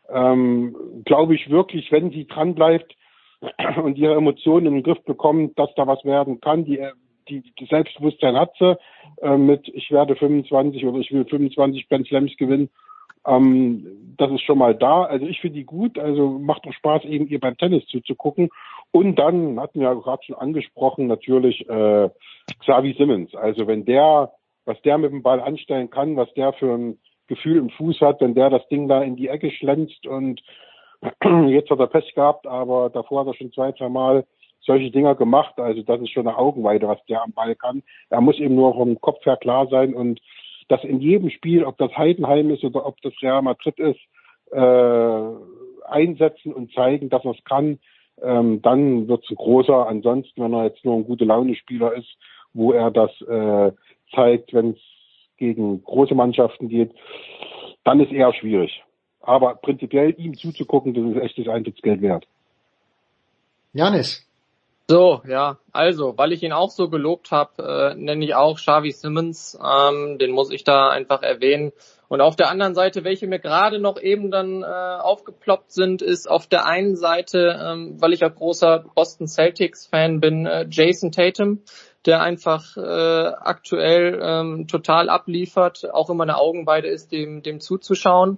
Ähm, 0.10 0.76
glaube 1.06 1.36
ich 1.36 1.50
wirklich, 1.50 1.92
wenn 1.92 2.12
sie 2.12 2.28
dran 2.28 2.56
bleibt 2.56 2.96
und 3.84 3.98
ihre 3.98 4.16
Emotionen 4.16 4.68
in 4.68 4.74
den 4.76 4.84
Griff 4.84 5.04
bekommt, 5.04 5.58
dass 5.58 5.74
da 5.76 5.88
was 5.88 6.04
werden 6.04 6.42
kann. 6.42 6.66
Die, 6.66 6.86
die, 7.30 7.42
die 7.60 7.66
Selbstbewusstsein 7.66 8.36
hat 8.36 8.54
sie 8.60 8.78
äh, 9.22 9.38
mit 9.38 9.68
ich 9.70 9.92
werde 9.92 10.16
25 10.16 10.86
oder 10.86 11.00
ich 11.00 11.12
will 11.12 11.26
25 11.26 11.88
Ben 11.90 12.06
Slams 12.06 12.36
gewinnen. 12.38 12.70
Ähm, 13.26 14.16
das 14.18 14.32
ist 14.32 14.42
schon 14.42 14.58
mal 14.58 14.76
da. 14.76 15.04
Also 15.04 15.26
ich 15.26 15.40
finde 15.42 15.58
die 15.60 15.66
gut. 15.66 16.00
Also 16.00 16.40
macht 16.40 16.66
doch 16.66 16.74
Spaß, 16.74 17.04
eben 17.06 17.28
ihr 17.28 17.40
beim 17.40 17.58
Tennis 17.58 17.86
zuzugucken. 17.88 18.50
Und 18.92 19.18
dann 19.18 19.60
hatten 19.60 19.80
wir 19.82 19.90
ja 19.90 19.94
gerade 19.94 20.24
schon 20.24 20.36
angesprochen, 20.36 21.08
natürlich 21.08 21.68
äh, 21.70 22.10
Xavi 22.60 22.96
Simmons. 22.98 23.36
Also 23.36 23.68
wenn 23.68 23.86
der, 23.86 24.32
was 24.66 24.82
der 24.84 24.98
mit 24.98 25.12
dem 25.12 25.24
Ball 25.24 25.42
anstellen 25.42 25.90
kann, 25.90 26.16
was 26.16 26.34
der 26.34 26.54
für 26.54 26.74
ein 26.74 27.00
Gefühl 27.28 27.58
im 27.58 27.70
Fuß 27.72 28.02
hat, 28.02 28.22
wenn 28.22 28.36
der 28.36 28.50
das 28.50 28.68
Ding 28.70 28.88
da 28.88 29.02
in 29.02 29.16
die 29.16 29.28
Ecke 29.28 29.52
schlänzt 29.52 30.06
und 30.06 30.42
jetzt 31.48 31.70
hat 31.70 31.80
er 31.80 31.88
Pech 31.88 32.14
gehabt, 32.16 32.48
aber 32.48 32.90
davor 32.90 33.22
hat 33.22 33.28
er 33.28 33.34
schon 33.34 33.52
zwei, 33.52 33.72
zwei 33.74 33.90
Mal 33.90 34.26
solche 34.62 34.92
Dinger 34.92 35.16
gemacht. 35.16 35.54
Also 35.58 35.82
das 35.84 36.02
ist 36.02 36.12
schon 36.12 36.28
eine 36.28 36.38
Augenweide, 36.38 36.88
was 36.88 37.04
der 37.06 37.24
am 37.24 37.34
Ball 37.34 37.56
kann. 37.56 37.84
Er 38.10 38.22
muss 38.22 38.40
eben 38.40 38.56
nur 38.56 38.74
vom 38.74 39.00
Kopf 39.02 39.26
her 39.26 39.38
klar 39.38 39.68
sein 39.68 39.94
und 39.94 40.20
das 40.68 40.84
in 40.84 41.00
jedem 41.00 41.30
Spiel, 41.30 41.64
ob 41.64 41.78
das 41.78 41.96
Heidenheim 41.96 42.50
ist 42.50 42.64
oder 42.64 42.86
ob 42.86 43.02
das 43.02 43.14
Real 43.22 43.42
Madrid 43.42 43.78
ist, 43.80 44.00
äh, 44.52 45.88
einsetzen 45.88 46.54
und 46.54 46.74
zeigen, 46.74 47.10
dass 47.10 47.24
er 47.26 47.32
es 47.32 47.44
kann. 47.44 47.80
Ähm, 48.22 48.62
dann 48.62 49.08
wird 49.08 49.24
es 49.30 49.36
großer. 49.36 49.88
Ansonsten, 49.88 50.42
wenn 50.42 50.54
er 50.54 50.66
jetzt 50.66 50.84
nur 50.86 50.96
ein 50.96 51.06
gute 51.06 51.26
Laune-Spieler 51.26 51.94
ist, 51.94 52.18
wo 52.54 52.72
er 52.72 52.90
das 52.92 53.12
äh, 53.22 53.72
zeigt, 54.14 54.54
wenn 54.54 54.72
es 54.72 54.80
gegen 55.38 55.84
große 55.84 56.16
Mannschaften 56.16 56.70
geht, 56.70 56.92
dann 57.84 58.00
ist 58.00 58.12
eher 58.12 58.34
schwierig. 58.34 58.84
Aber 59.22 59.56
prinzipiell 59.56 60.16
ihm 60.18 60.36
zuzugucken, 60.36 60.94
das 60.94 61.04
ist 61.04 61.22
echtes 61.22 61.48
Eintrittsgeld 61.48 62.02
wert. 62.02 62.26
Janis. 63.74 64.25
So, 64.88 65.24
ja, 65.28 65.58
also, 65.72 66.16
weil 66.16 66.32
ich 66.32 66.44
ihn 66.44 66.52
auch 66.52 66.70
so 66.70 66.90
gelobt 66.90 67.32
habe, 67.32 67.96
äh, 67.96 67.96
nenne 67.96 68.24
ich 68.24 68.36
auch 68.36 68.58
Xavi 68.58 68.92
Simmons. 68.92 69.58
Ähm, 69.60 70.20
den 70.20 70.30
muss 70.30 70.52
ich 70.52 70.64
da 70.64 70.90
einfach 70.90 71.24
erwähnen. 71.24 71.72
Und 72.08 72.22
auf 72.22 72.36
der 72.36 72.50
anderen 72.50 72.76
Seite, 72.76 73.04
welche 73.04 73.26
mir 73.26 73.40
gerade 73.40 73.80
noch 73.80 74.00
eben 74.00 74.30
dann 74.30 74.62
äh, 74.62 74.66
aufgeploppt 74.66 75.72
sind, 75.72 76.04
ist 76.04 76.30
auf 76.30 76.46
der 76.46 76.68
einen 76.68 76.96
Seite, 76.96 77.60
ähm, 77.60 78.00
weil 78.00 78.14
ich 78.14 78.24
auch 78.24 78.36
großer 78.36 78.86
Boston 78.94 79.28
Celtics 79.28 79.88
Fan 79.88 80.20
bin, 80.20 80.46
äh, 80.46 80.68
Jason 80.70 81.12
Tatum 81.12 81.64
der 82.06 82.22
einfach 82.22 82.78
äh, 82.78 82.82
aktuell 82.82 84.20
ähm, 84.22 84.68
total 84.68 85.10
abliefert, 85.10 85.92
auch 85.92 86.10
immer 86.10 86.24
eine 86.24 86.38
Augenweide 86.38 86.88
ist, 86.88 87.12
dem, 87.12 87.42
dem 87.42 87.60
zuzuschauen. 87.60 88.38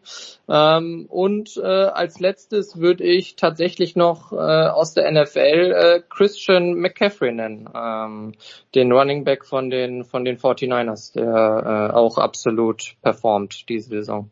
Ähm, 0.49 1.05
und 1.09 1.57
äh, 1.57 1.61
als 1.65 2.19
letztes 2.19 2.79
würde 2.79 3.03
ich 3.03 3.35
tatsächlich 3.35 3.95
noch 3.95 4.31
äh, 4.31 4.35
aus 4.35 4.93
der 4.93 5.11
NFL 5.11 5.73
äh, 5.75 6.01
Christian 6.09 6.75
McCaffrey 6.75 7.33
nennen, 7.33 7.69
ähm, 7.75 8.33
den 8.73 8.91
Running 8.91 9.23
Back 9.23 9.45
von 9.45 9.69
den 9.69 10.03
von 10.03 10.23
den 10.23 10.37
49ers, 10.37 11.13
der 11.13 11.91
äh, 11.91 11.93
auch 11.93 12.17
absolut 12.17 12.95
performt 13.01 13.69
diese 13.69 13.89
Saison. 13.89 14.29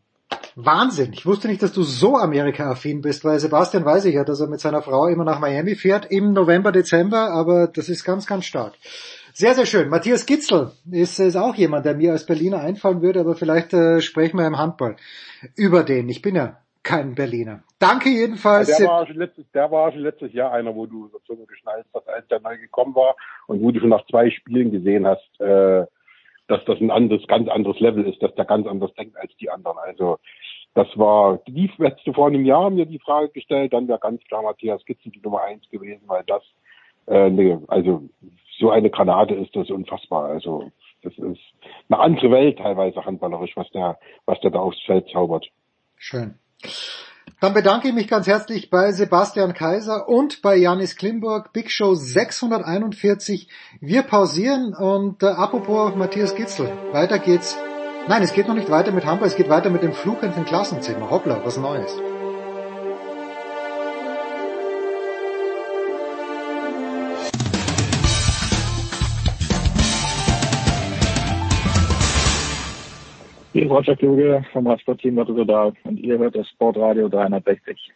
Wahnsinn. 0.58 1.12
Ich 1.12 1.26
wusste 1.26 1.48
nicht, 1.48 1.62
dass 1.62 1.72
du 1.72 1.82
so 1.82 2.16
Amerika-affin 2.16 3.02
bist, 3.02 3.26
weil 3.26 3.38
Sebastian 3.38 3.84
weiß 3.84 4.06
ich 4.06 4.14
ja, 4.14 4.24
dass 4.24 4.40
er 4.40 4.46
mit 4.46 4.60
seiner 4.60 4.80
Frau 4.80 5.06
immer 5.06 5.24
nach 5.24 5.38
Miami 5.38 5.74
fährt 5.74 6.10
im 6.10 6.32
November, 6.32 6.72
Dezember, 6.72 7.30
aber 7.30 7.66
das 7.66 7.90
ist 7.90 8.04
ganz, 8.04 8.26
ganz 8.26 8.46
stark. 8.46 8.72
Sehr, 9.38 9.52
sehr 9.52 9.66
schön. 9.66 9.90
Matthias 9.90 10.24
Gitzel 10.24 10.72
ist, 10.90 11.18
ist 11.18 11.36
auch 11.36 11.54
jemand, 11.56 11.84
der 11.84 11.94
mir 11.94 12.12
als 12.12 12.24
Berliner 12.24 12.60
einfallen 12.60 13.02
würde, 13.02 13.20
aber 13.20 13.34
vielleicht 13.34 13.74
äh, 13.74 14.00
sprechen 14.00 14.38
wir 14.38 14.46
im 14.46 14.56
Handball 14.56 14.96
über 15.56 15.82
den. 15.82 16.08
Ich 16.08 16.22
bin 16.22 16.36
ja 16.36 16.56
kein 16.82 17.14
Berliner. 17.14 17.62
Danke 17.78 18.08
jedenfalls. 18.08 18.70
Ja, 18.70 18.78
der, 18.78 18.88
war 18.88 19.06
schon 19.06 19.16
letztes, 19.16 19.44
der 19.52 19.70
war 19.70 19.92
schon 19.92 20.00
letztes 20.00 20.32
Jahr 20.32 20.52
einer, 20.52 20.74
wo 20.74 20.86
du 20.86 21.08
so 21.08 21.18
Zunge 21.26 21.44
geschnallt 21.44 21.84
hast, 21.92 22.08
als 22.08 22.26
der 22.28 22.40
neu 22.40 22.56
gekommen 22.56 22.94
war 22.94 23.14
und 23.46 23.60
wo 23.60 23.70
du 23.70 23.80
schon 23.80 23.90
nach 23.90 24.06
zwei 24.06 24.30
Spielen 24.30 24.70
gesehen 24.70 25.06
hast, 25.06 25.38
äh, 25.38 25.84
dass 26.48 26.64
das 26.64 26.80
ein 26.80 26.90
anderes, 26.90 27.26
ganz 27.26 27.50
anderes 27.50 27.78
Level 27.78 28.08
ist, 28.08 28.22
dass 28.22 28.34
der 28.36 28.46
ganz 28.46 28.66
anders 28.66 28.94
denkt 28.94 29.18
als 29.18 29.36
die 29.38 29.50
anderen. 29.50 29.76
Also 29.76 30.18
das 30.72 30.86
war, 30.94 31.40
die 31.46 31.70
letzte 31.76 32.14
vor 32.14 32.28
einem 32.28 32.46
Jahr 32.46 32.70
mir 32.70 32.86
die 32.86 33.00
Frage 33.00 33.28
gestellt, 33.28 33.74
dann 33.74 33.86
wäre 33.86 33.98
ganz 33.98 34.24
klar 34.24 34.40
Matthias 34.40 34.82
Gitzel 34.86 35.12
die 35.12 35.20
Nummer 35.20 35.42
eins 35.42 35.68
gewesen, 35.68 36.04
weil 36.06 36.24
das 36.26 36.42
äh, 37.06 37.30
ne, 37.30 37.62
also 37.68 38.02
so 38.58 38.70
eine 38.70 38.90
Granate 38.90 39.34
ist 39.34 39.54
das 39.54 39.70
unfassbar. 39.70 40.26
Also 40.26 40.70
das 41.02 41.12
ist 41.12 41.40
eine 41.88 42.00
andere 42.00 42.30
Welt 42.30 42.58
teilweise 42.58 43.04
handballerisch, 43.04 43.56
was 43.56 43.70
der, 43.70 43.98
was 44.24 44.40
der 44.40 44.50
da 44.50 44.58
aufs 44.58 44.80
Feld 44.86 45.08
zaubert. 45.10 45.46
Schön. 45.96 46.34
Dann 47.40 47.52
bedanke 47.52 47.88
ich 47.88 47.94
mich 47.94 48.08
ganz 48.08 48.26
herzlich 48.26 48.70
bei 48.70 48.92
Sebastian 48.92 49.52
Kaiser 49.52 50.08
und 50.08 50.40
bei 50.40 50.56
Janis 50.56 50.96
Klimburg. 50.96 51.52
Big 51.52 51.70
Show 51.70 51.94
641. 51.94 53.48
Wir 53.80 54.02
pausieren 54.02 54.74
und 54.74 55.22
äh, 55.22 55.26
apropos 55.26 55.94
Matthias 55.96 56.34
Gitzel, 56.34 56.72
weiter 56.92 57.18
geht's. 57.18 57.58
Nein, 58.08 58.22
es 58.22 58.32
geht 58.32 58.48
noch 58.48 58.54
nicht 58.54 58.70
weiter 58.70 58.92
mit 58.92 59.04
Hamburg, 59.04 59.28
es 59.28 59.36
geht 59.36 59.50
weiter 59.50 59.68
mit 59.68 59.82
dem 59.82 59.92
Flug 59.92 60.20
Klassenzimmer. 60.46 61.10
Hoppla, 61.10 61.44
was 61.44 61.58
Neues. 61.58 62.15
Hier 73.56 73.64
ist 73.64 73.70
Roger 73.70 73.96
Kluge 73.96 74.44
vom 74.52 74.66
Radsportteam 74.66 75.18
Rotterdam 75.18 75.72
und 75.84 75.98
ihr 75.98 76.18
hört 76.18 76.36
das 76.36 76.46
Sportradio 76.46 77.08
360. 77.08 77.90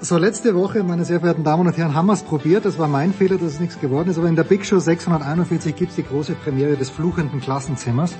So, 0.00 0.18
letzte 0.18 0.56
Woche, 0.56 0.82
meine 0.82 1.04
sehr 1.04 1.20
verehrten 1.20 1.44
Damen 1.44 1.68
und 1.68 1.78
Herren, 1.78 1.94
haben 1.94 2.06
wir 2.06 2.14
es 2.14 2.24
probiert. 2.24 2.64
Das 2.64 2.76
war 2.76 2.88
mein 2.88 3.12
Fehler, 3.12 3.36
dass 3.36 3.52
es 3.52 3.60
nichts 3.60 3.80
geworden 3.80 4.10
ist. 4.10 4.18
Aber 4.18 4.26
in 4.26 4.34
der 4.34 4.42
Big 4.42 4.66
Show 4.66 4.80
641 4.80 5.76
gibt 5.76 5.90
es 5.90 5.96
die 5.96 6.02
große 6.02 6.34
Premiere 6.34 6.74
des 6.74 6.90
fluchenden 6.90 7.40
Klassenzimmers. 7.40 8.18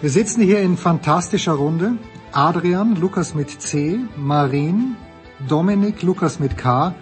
Wir 0.00 0.10
sitzen 0.10 0.42
hier 0.42 0.62
in 0.62 0.76
fantastischer 0.76 1.52
Runde. 1.52 1.92
Adrian, 2.32 2.96
Lukas 3.00 3.36
mit 3.36 3.50
C, 3.50 4.00
Marin, 4.16 4.96
Dominik, 5.48 6.02
Lukas 6.02 6.40
mit 6.40 6.58
K 6.58 6.92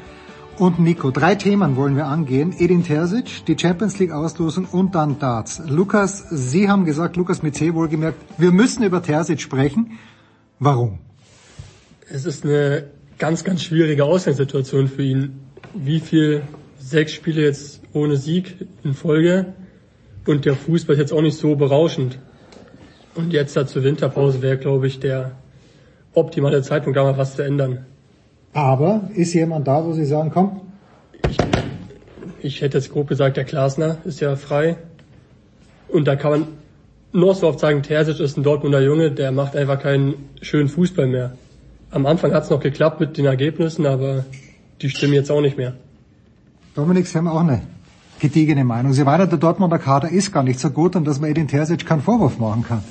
und 0.58 0.78
Nico. 0.78 1.10
Drei 1.10 1.34
Themen 1.34 1.76
wollen 1.76 1.96
wir 1.96 2.06
angehen. 2.06 2.54
Edin 2.58 2.84
Terzic, 2.84 3.44
die 3.46 3.58
Champions 3.58 3.98
League 3.98 4.12
Auslosung 4.12 4.66
und 4.70 4.94
dann 4.94 5.18
Darts. 5.18 5.62
Lukas, 5.66 6.24
Sie 6.30 6.68
haben 6.68 6.84
gesagt, 6.84 7.16
Lukas 7.16 7.42
mit 7.42 7.54
C 7.54 7.74
wohlgemerkt, 7.74 8.18
wir 8.38 8.52
müssen 8.52 8.82
über 8.82 9.02
Terzic 9.02 9.40
sprechen. 9.40 9.98
Warum? 10.58 10.98
Es 12.10 12.24
ist 12.24 12.44
eine 12.44 12.90
ganz, 13.18 13.44
ganz 13.44 13.62
schwierige 13.62 14.04
Ausgangssituation 14.04 14.88
für 14.88 15.02
ihn. 15.02 15.40
Wie 15.74 16.00
viel 16.00 16.42
sechs 16.78 17.12
Spiele 17.12 17.42
jetzt 17.42 17.80
ohne 17.92 18.16
Sieg 18.16 18.66
in 18.84 18.94
Folge 18.94 19.54
und 20.26 20.44
der 20.44 20.54
Fußball 20.54 20.94
ist 20.94 21.00
jetzt 21.00 21.12
auch 21.12 21.22
nicht 21.22 21.38
so 21.38 21.56
berauschend. 21.56 22.18
Und 23.14 23.32
jetzt 23.32 23.56
da 23.56 23.66
zur 23.66 23.84
Winterpause 23.84 24.42
wäre, 24.42 24.56
glaube 24.56 24.86
ich, 24.86 25.00
der 25.00 25.32
optimale 26.14 26.62
Zeitpunkt, 26.62 26.96
da 26.96 27.04
mal 27.04 27.18
was 27.18 27.36
zu 27.36 27.42
ändern. 27.42 27.86
Aber 28.52 29.08
ist 29.14 29.32
jemand 29.32 29.66
da, 29.66 29.84
wo 29.84 29.92
Sie 29.92 30.04
sagen, 30.04 30.30
komm? 30.32 30.60
Ich, 31.28 31.38
ich 32.40 32.60
hätte 32.60 32.78
jetzt 32.78 32.92
grob 32.92 33.08
gesagt, 33.08 33.36
der 33.36 33.44
Klasner 33.44 33.98
ist 34.04 34.20
ja 34.20 34.36
frei. 34.36 34.76
Und 35.88 36.06
da 36.06 36.16
kann 36.16 36.30
man 36.30 36.46
noch 37.12 37.34
so 37.34 37.48
oft 37.48 37.60
sagen, 37.60 37.82
Terzic 37.82 38.20
ist 38.20 38.36
ein 38.36 38.42
Dortmunder 38.42 38.80
Junge, 38.80 39.10
der 39.10 39.32
macht 39.32 39.56
einfach 39.56 39.78
keinen 39.78 40.14
schönen 40.40 40.68
Fußball 40.68 41.06
mehr. 41.06 41.32
Am 41.90 42.06
Anfang 42.06 42.32
hat 42.32 42.44
es 42.44 42.50
noch 42.50 42.60
geklappt 42.60 43.00
mit 43.00 43.18
den 43.18 43.26
Ergebnissen, 43.26 43.86
aber 43.86 44.24
die 44.80 44.88
stimmen 44.88 45.12
jetzt 45.12 45.30
auch 45.30 45.42
nicht 45.42 45.56
mehr. 45.56 45.74
Dominik, 46.74 47.06
Sie 47.06 47.18
haben 47.18 47.28
auch 47.28 47.40
eine 47.40 47.60
gediegene 48.18 48.64
Meinung. 48.64 48.94
Sie 48.94 49.04
meinen, 49.04 49.28
der 49.28 49.38
Dortmunder 49.38 49.78
Kader 49.78 50.10
ist 50.10 50.32
gar 50.32 50.42
nicht 50.42 50.58
so 50.58 50.70
gut 50.70 50.96
und 50.96 51.04
dass 51.06 51.20
man 51.20 51.30
Edin 51.30 51.48
Terzic 51.48 51.84
keinen 51.84 52.00
Vorwurf 52.00 52.38
machen 52.38 52.64
kann. 52.66 52.82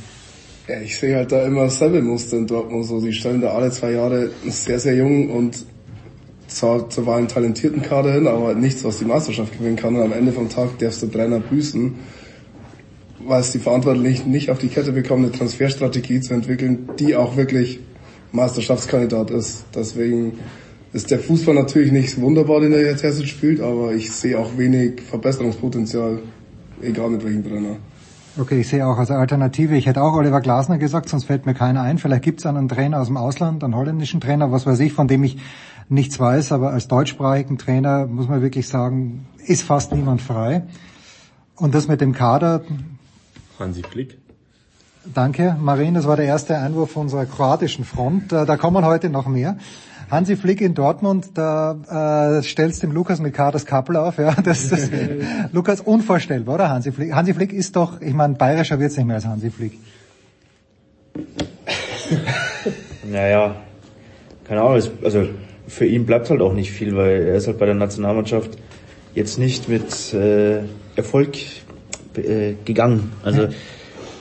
Ja, 0.68 0.80
ich 0.80 0.98
sehe 0.98 1.16
halt 1.16 1.32
da 1.32 1.46
immer 1.46 1.64
dasselbe 1.64 2.02
Muster 2.02 2.38
in 2.38 2.48
Dortmund. 2.48 2.86
So, 2.86 3.02
die 3.02 3.14
stellen 3.14 3.42
da 3.42 3.54
alle 3.54 3.72
zwei 3.72 3.94
Jahre 3.94 4.30
sehr, 4.48 4.80
sehr 4.80 4.96
jung 4.96 5.30
und 5.30 5.66
zwar, 6.48 6.90
zwar 6.90 7.18
einen 7.18 7.28
talentierten 7.28 7.82
Kader 7.82 8.14
hin, 8.14 8.28
aber 8.28 8.54
nichts, 8.54 8.84
was 8.84 9.00
die 9.00 9.06
Meisterschaft 9.06 9.58
gewinnen 9.58 9.76
kann. 9.76 9.96
Und 9.96 10.04
am 10.04 10.14
Ende 10.14 10.32
vom 10.32 10.50
Tag 10.50 10.78
darfst 10.80 11.02
du 11.02 11.08
Brenner 11.08 11.40
büßen, 11.40 11.96
weil 13.26 13.42
es 13.42 13.52
die 13.52 13.60
Verantwortlichen 13.60 14.30
nicht 14.30 14.50
auf 14.52 14.60
die 14.60 14.68
Kette 14.68 14.92
bekommen, 14.92 15.26
eine 15.26 15.34
Transferstrategie 15.34 16.22
zu 16.22 16.34
entwickeln, 16.34 16.90
die 17.00 17.16
auch 17.16 17.38
wirklich 17.38 17.80
Meisterschaftskandidat 18.32 19.32
ist. 19.32 19.66
Deswegen 19.74 20.34
ist 20.94 21.10
der 21.10 21.20
Fußball 21.20 21.56
natürlich 21.56 21.92
nicht 21.92 22.20
wunderbar, 22.22 22.60
den 22.60 22.74
er 22.74 22.82
jetzt 22.82 23.04
erst 23.04 23.28
spielt, 23.28 23.62
aber 23.62 23.94
ich 23.94 24.12
sehe 24.12 24.38
auch 24.38 24.58
wenig 24.58 25.02
Verbesserungspotenzial, 25.02 26.20
egal 26.82 27.10
mit 27.10 27.24
welchem 27.24 27.44
Trainer. 27.44 27.78
Okay, 28.38 28.62
ich 28.62 28.70
sehe 28.70 28.88
auch 28.88 28.98
als 28.98 29.12
Alternative, 29.12 29.76
ich 29.76 29.88
hätte 29.88 30.02
auch 30.02 30.14
Oliver 30.14 30.40
Glasner 30.40 30.78
gesagt, 30.78 31.10
sonst 31.10 31.26
fällt 31.26 31.46
mir 31.46 31.54
keiner 31.54 31.82
ein. 31.82 31.98
Vielleicht 31.98 32.24
gibt 32.24 32.40
es 32.40 32.46
einen 32.46 32.70
Trainer 32.70 33.02
aus 33.02 33.08
dem 33.08 33.18
Ausland, 33.18 33.62
einen 33.62 33.76
holländischen 33.76 34.22
Trainer, 34.22 34.54
was 34.54 34.66
weiß 34.66 34.80
ich, 34.80 34.94
von 34.94 35.10
dem 35.10 35.24
ich 35.26 35.38
nichts 35.90 36.18
weiß, 36.18 36.54
aber 36.54 36.72
als 36.72 36.88
deutschsprachigen 36.88 37.58
Trainer 37.58 38.08
muss 38.08 38.30
man 38.30 38.42
wirklich 38.42 38.70
sagen, 38.70 39.28
ist 39.46 39.64
fast 39.64 39.92
niemand 39.92 40.22
frei. 40.22 40.64
Und 41.58 41.76
das 41.76 41.90
mit 41.90 42.00
dem 42.00 42.14
Kader. 42.14 42.62
Hansi 43.60 43.84
Flick. 43.84 44.18
Danke, 45.14 45.58
Marin. 45.60 45.96
Das 45.96 46.08
war 46.08 46.16
der 46.16 46.26
erste 46.26 46.58
Einwurf 46.58 46.96
unserer 46.96 47.26
kroatischen 47.26 47.84
Front. 47.84 48.32
Äh, 48.32 48.46
Da 48.46 48.56
kommen 48.56 48.86
heute 48.86 49.10
noch 49.10 49.28
mehr. 49.28 49.58
Hansi 50.12 50.36
Flick 50.36 50.60
in 50.62 50.74
Dortmund, 50.76 51.30
da 51.36 52.38
äh, 52.38 52.44
stellst 52.44 52.84
dem 52.84 52.92
Lukas 52.92 53.20
mit 53.22 53.34
K 53.34 53.50
das 53.50 53.66
Kappel 53.66 53.96
auf. 53.96 54.18
Ja, 54.18 54.34
das, 54.44 54.70
das 54.70 54.90
Lukas 55.54 55.80
unvorstellbar, 55.82 56.56
oder 56.56 56.70
Hansi 56.70 56.92
Flick? 56.92 57.14
Hansi 57.16 57.34
Flick 57.34 57.54
ist 57.54 57.76
doch, 57.78 58.02
ich 58.02 58.14
meine, 58.14 58.36
bayerischer 58.36 58.78
wird's 58.80 58.98
nicht 58.98 59.06
mehr 59.06 59.16
als 59.16 59.26
Hansi 59.26 59.50
Flick. 59.50 59.80
Naja, 63.10 63.56
keine 64.48 64.62
Ahnung, 64.62 64.76
es- 64.78 64.92
also 65.04 65.28
für 65.68 65.86
ihn 65.86 66.06
bleibt 66.06 66.30
halt 66.30 66.42
auch 66.42 66.54
nicht 66.54 66.72
viel, 66.72 66.96
weil 66.96 67.24
er 67.28 67.36
ist 67.36 67.48
halt 67.48 67.58
bei 67.58 67.66
der 67.66 67.76
Nationalmannschaft 67.76 68.52
jetzt 69.16 69.40
nicht 69.40 69.68
mit 69.70 70.14
äh, 70.14 70.60
Erfolg 70.96 71.36
äh, 72.16 72.54
gegangen. 72.66 73.12
Also 73.24 73.48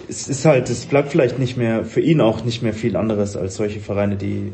es 0.09 0.29
ist 0.29 0.45
halt, 0.45 0.71
es 0.71 0.87
bleibt 0.87 1.11
vielleicht 1.11 1.39
nicht 1.39 1.57
mehr, 1.57 1.85
für 1.85 2.01
ihn 2.01 2.21
auch 2.21 2.45
nicht 2.45 2.63
mehr 2.63 2.73
viel 2.73 2.97
anderes 2.97 3.37
als 3.37 3.57
solche 3.57 3.81
Vereine, 3.81 4.17
die 4.17 4.53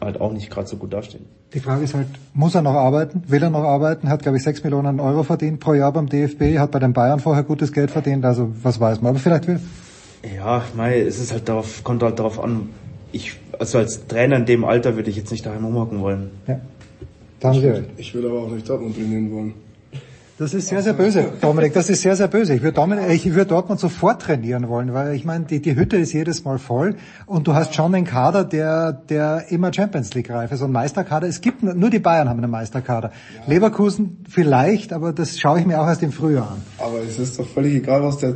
halt 0.00 0.20
auch 0.20 0.32
nicht 0.32 0.50
gerade 0.50 0.66
so 0.66 0.76
gut 0.76 0.92
dastehen. 0.92 1.26
Die 1.52 1.60
Frage 1.60 1.84
ist 1.84 1.94
halt, 1.94 2.06
muss 2.34 2.54
er 2.54 2.62
noch 2.62 2.74
arbeiten? 2.74 3.22
Will 3.26 3.42
er 3.42 3.50
noch 3.50 3.64
arbeiten? 3.64 4.08
Hat, 4.08 4.22
glaube 4.22 4.38
ich, 4.38 4.44
sechs 4.44 4.62
Millionen 4.62 5.00
Euro 5.00 5.22
verdient 5.22 5.60
pro 5.60 5.74
Jahr 5.74 5.92
beim 5.92 6.08
DFB, 6.08 6.58
hat 6.58 6.70
bei 6.70 6.78
den 6.78 6.92
Bayern 6.92 7.20
vorher 7.20 7.42
gutes 7.42 7.72
Geld 7.72 7.90
verdient, 7.90 8.24
also 8.24 8.50
was 8.62 8.80
weiß 8.80 9.00
man. 9.00 9.10
Aber 9.10 9.18
vielleicht 9.18 9.46
will. 9.46 9.60
Ja, 10.36 10.62
mei, 10.76 11.00
es 11.00 11.18
ist 11.18 11.32
halt 11.32 11.48
darauf, 11.48 11.82
kommt 11.82 12.02
halt 12.02 12.18
darauf 12.18 12.42
an. 12.42 12.68
Ich, 13.12 13.38
also 13.58 13.78
als 13.78 14.06
Trainer 14.06 14.36
in 14.36 14.46
dem 14.46 14.64
Alter 14.64 14.96
würde 14.96 15.10
ich 15.10 15.16
jetzt 15.16 15.30
nicht 15.30 15.44
daheim 15.44 15.64
rumhocken 15.64 16.00
wollen. 16.00 16.30
Ja. 16.46 16.60
Da 17.40 17.48
haben 17.48 17.60
Sie 17.60 17.66
recht. 17.66 17.90
Ich 17.96 18.14
will 18.14 18.26
aber 18.26 18.40
auch 18.40 18.50
nicht 18.50 18.68
Dortmund 18.68 18.94
trainieren 18.96 19.32
wollen. 19.32 19.54
Das 20.40 20.54
ist 20.54 20.68
sehr, 20.68 20.80
sehr 20.80 20.94
böse, 20.94 21.34
Dominik. 21.42 21.74
Das 21.74 21.90
ist 21.90 22.00
sehr, 22.00 22.16
sehr 22.16 22.26
böse. 22.26 22.54
Ich 22.54 22.62
würde 22.62 22.72
Dominik, 22.72 23.10
ich 23.10 23.26
würde 23.34 23.50
Dortmund 23.50 23.78
sofort 23.78 24.22
trainieren 24.22 24.70
wollen, 24.70 24.94
weil 24.94 25.14
ich 25.14 25.26
meine, 25.26 25.44
die, 25.44 25.60
die 25.60 25.76
Hütte 25.76 25.98
ist 25.98 26.14
jedes 26.14 26.44
Mal 26.44 26.58
voll 26.58 26.94
und 27.26 27.46
du 27.46 27.52
hast 27.52 27.74
schon 27.74 27.94
einen 27.94 28.06
Kader, 28.06 28.44
der, 28.44 28.90
der 28.90 29.50
immer 29.50 29.70
Champions 29.70 30.14
League 30.14 30.30
reif 30.30 30.50
ist 30.50 30.62
und 30.62 30.72
Meisterkader. 30.72 31.28
Es 31.28 31.42
gibt 31.42 31.62
nur 31.62 31.90
die 31.90 31.98
Bayern 31.98 32.30
haben 32.30 32.38
einen 32.38 32.50
Meisterkader. 32.50 33.12
Leverkusen 33.46 34.24
vielleicht, 34.30 34.94
aber 34.94 35.12
das 35.12 35.38
schaue 35.38 35.60
ich 35.60 35.66
mir 35.66 35.78
auch 35.78 35.86
erst 35.86 36.02
im 36.02 36.10
Frühjahr 36.10 36.52
an. 36.52 36.62
Aber 36.78 37.02
es 37.06 37.18
ist 37.18 37.38
doch 37.38 37.46
völlig 37.46 37.74
egal, 37.74 38.02
was 38.02 38.16
der 38.16 38.34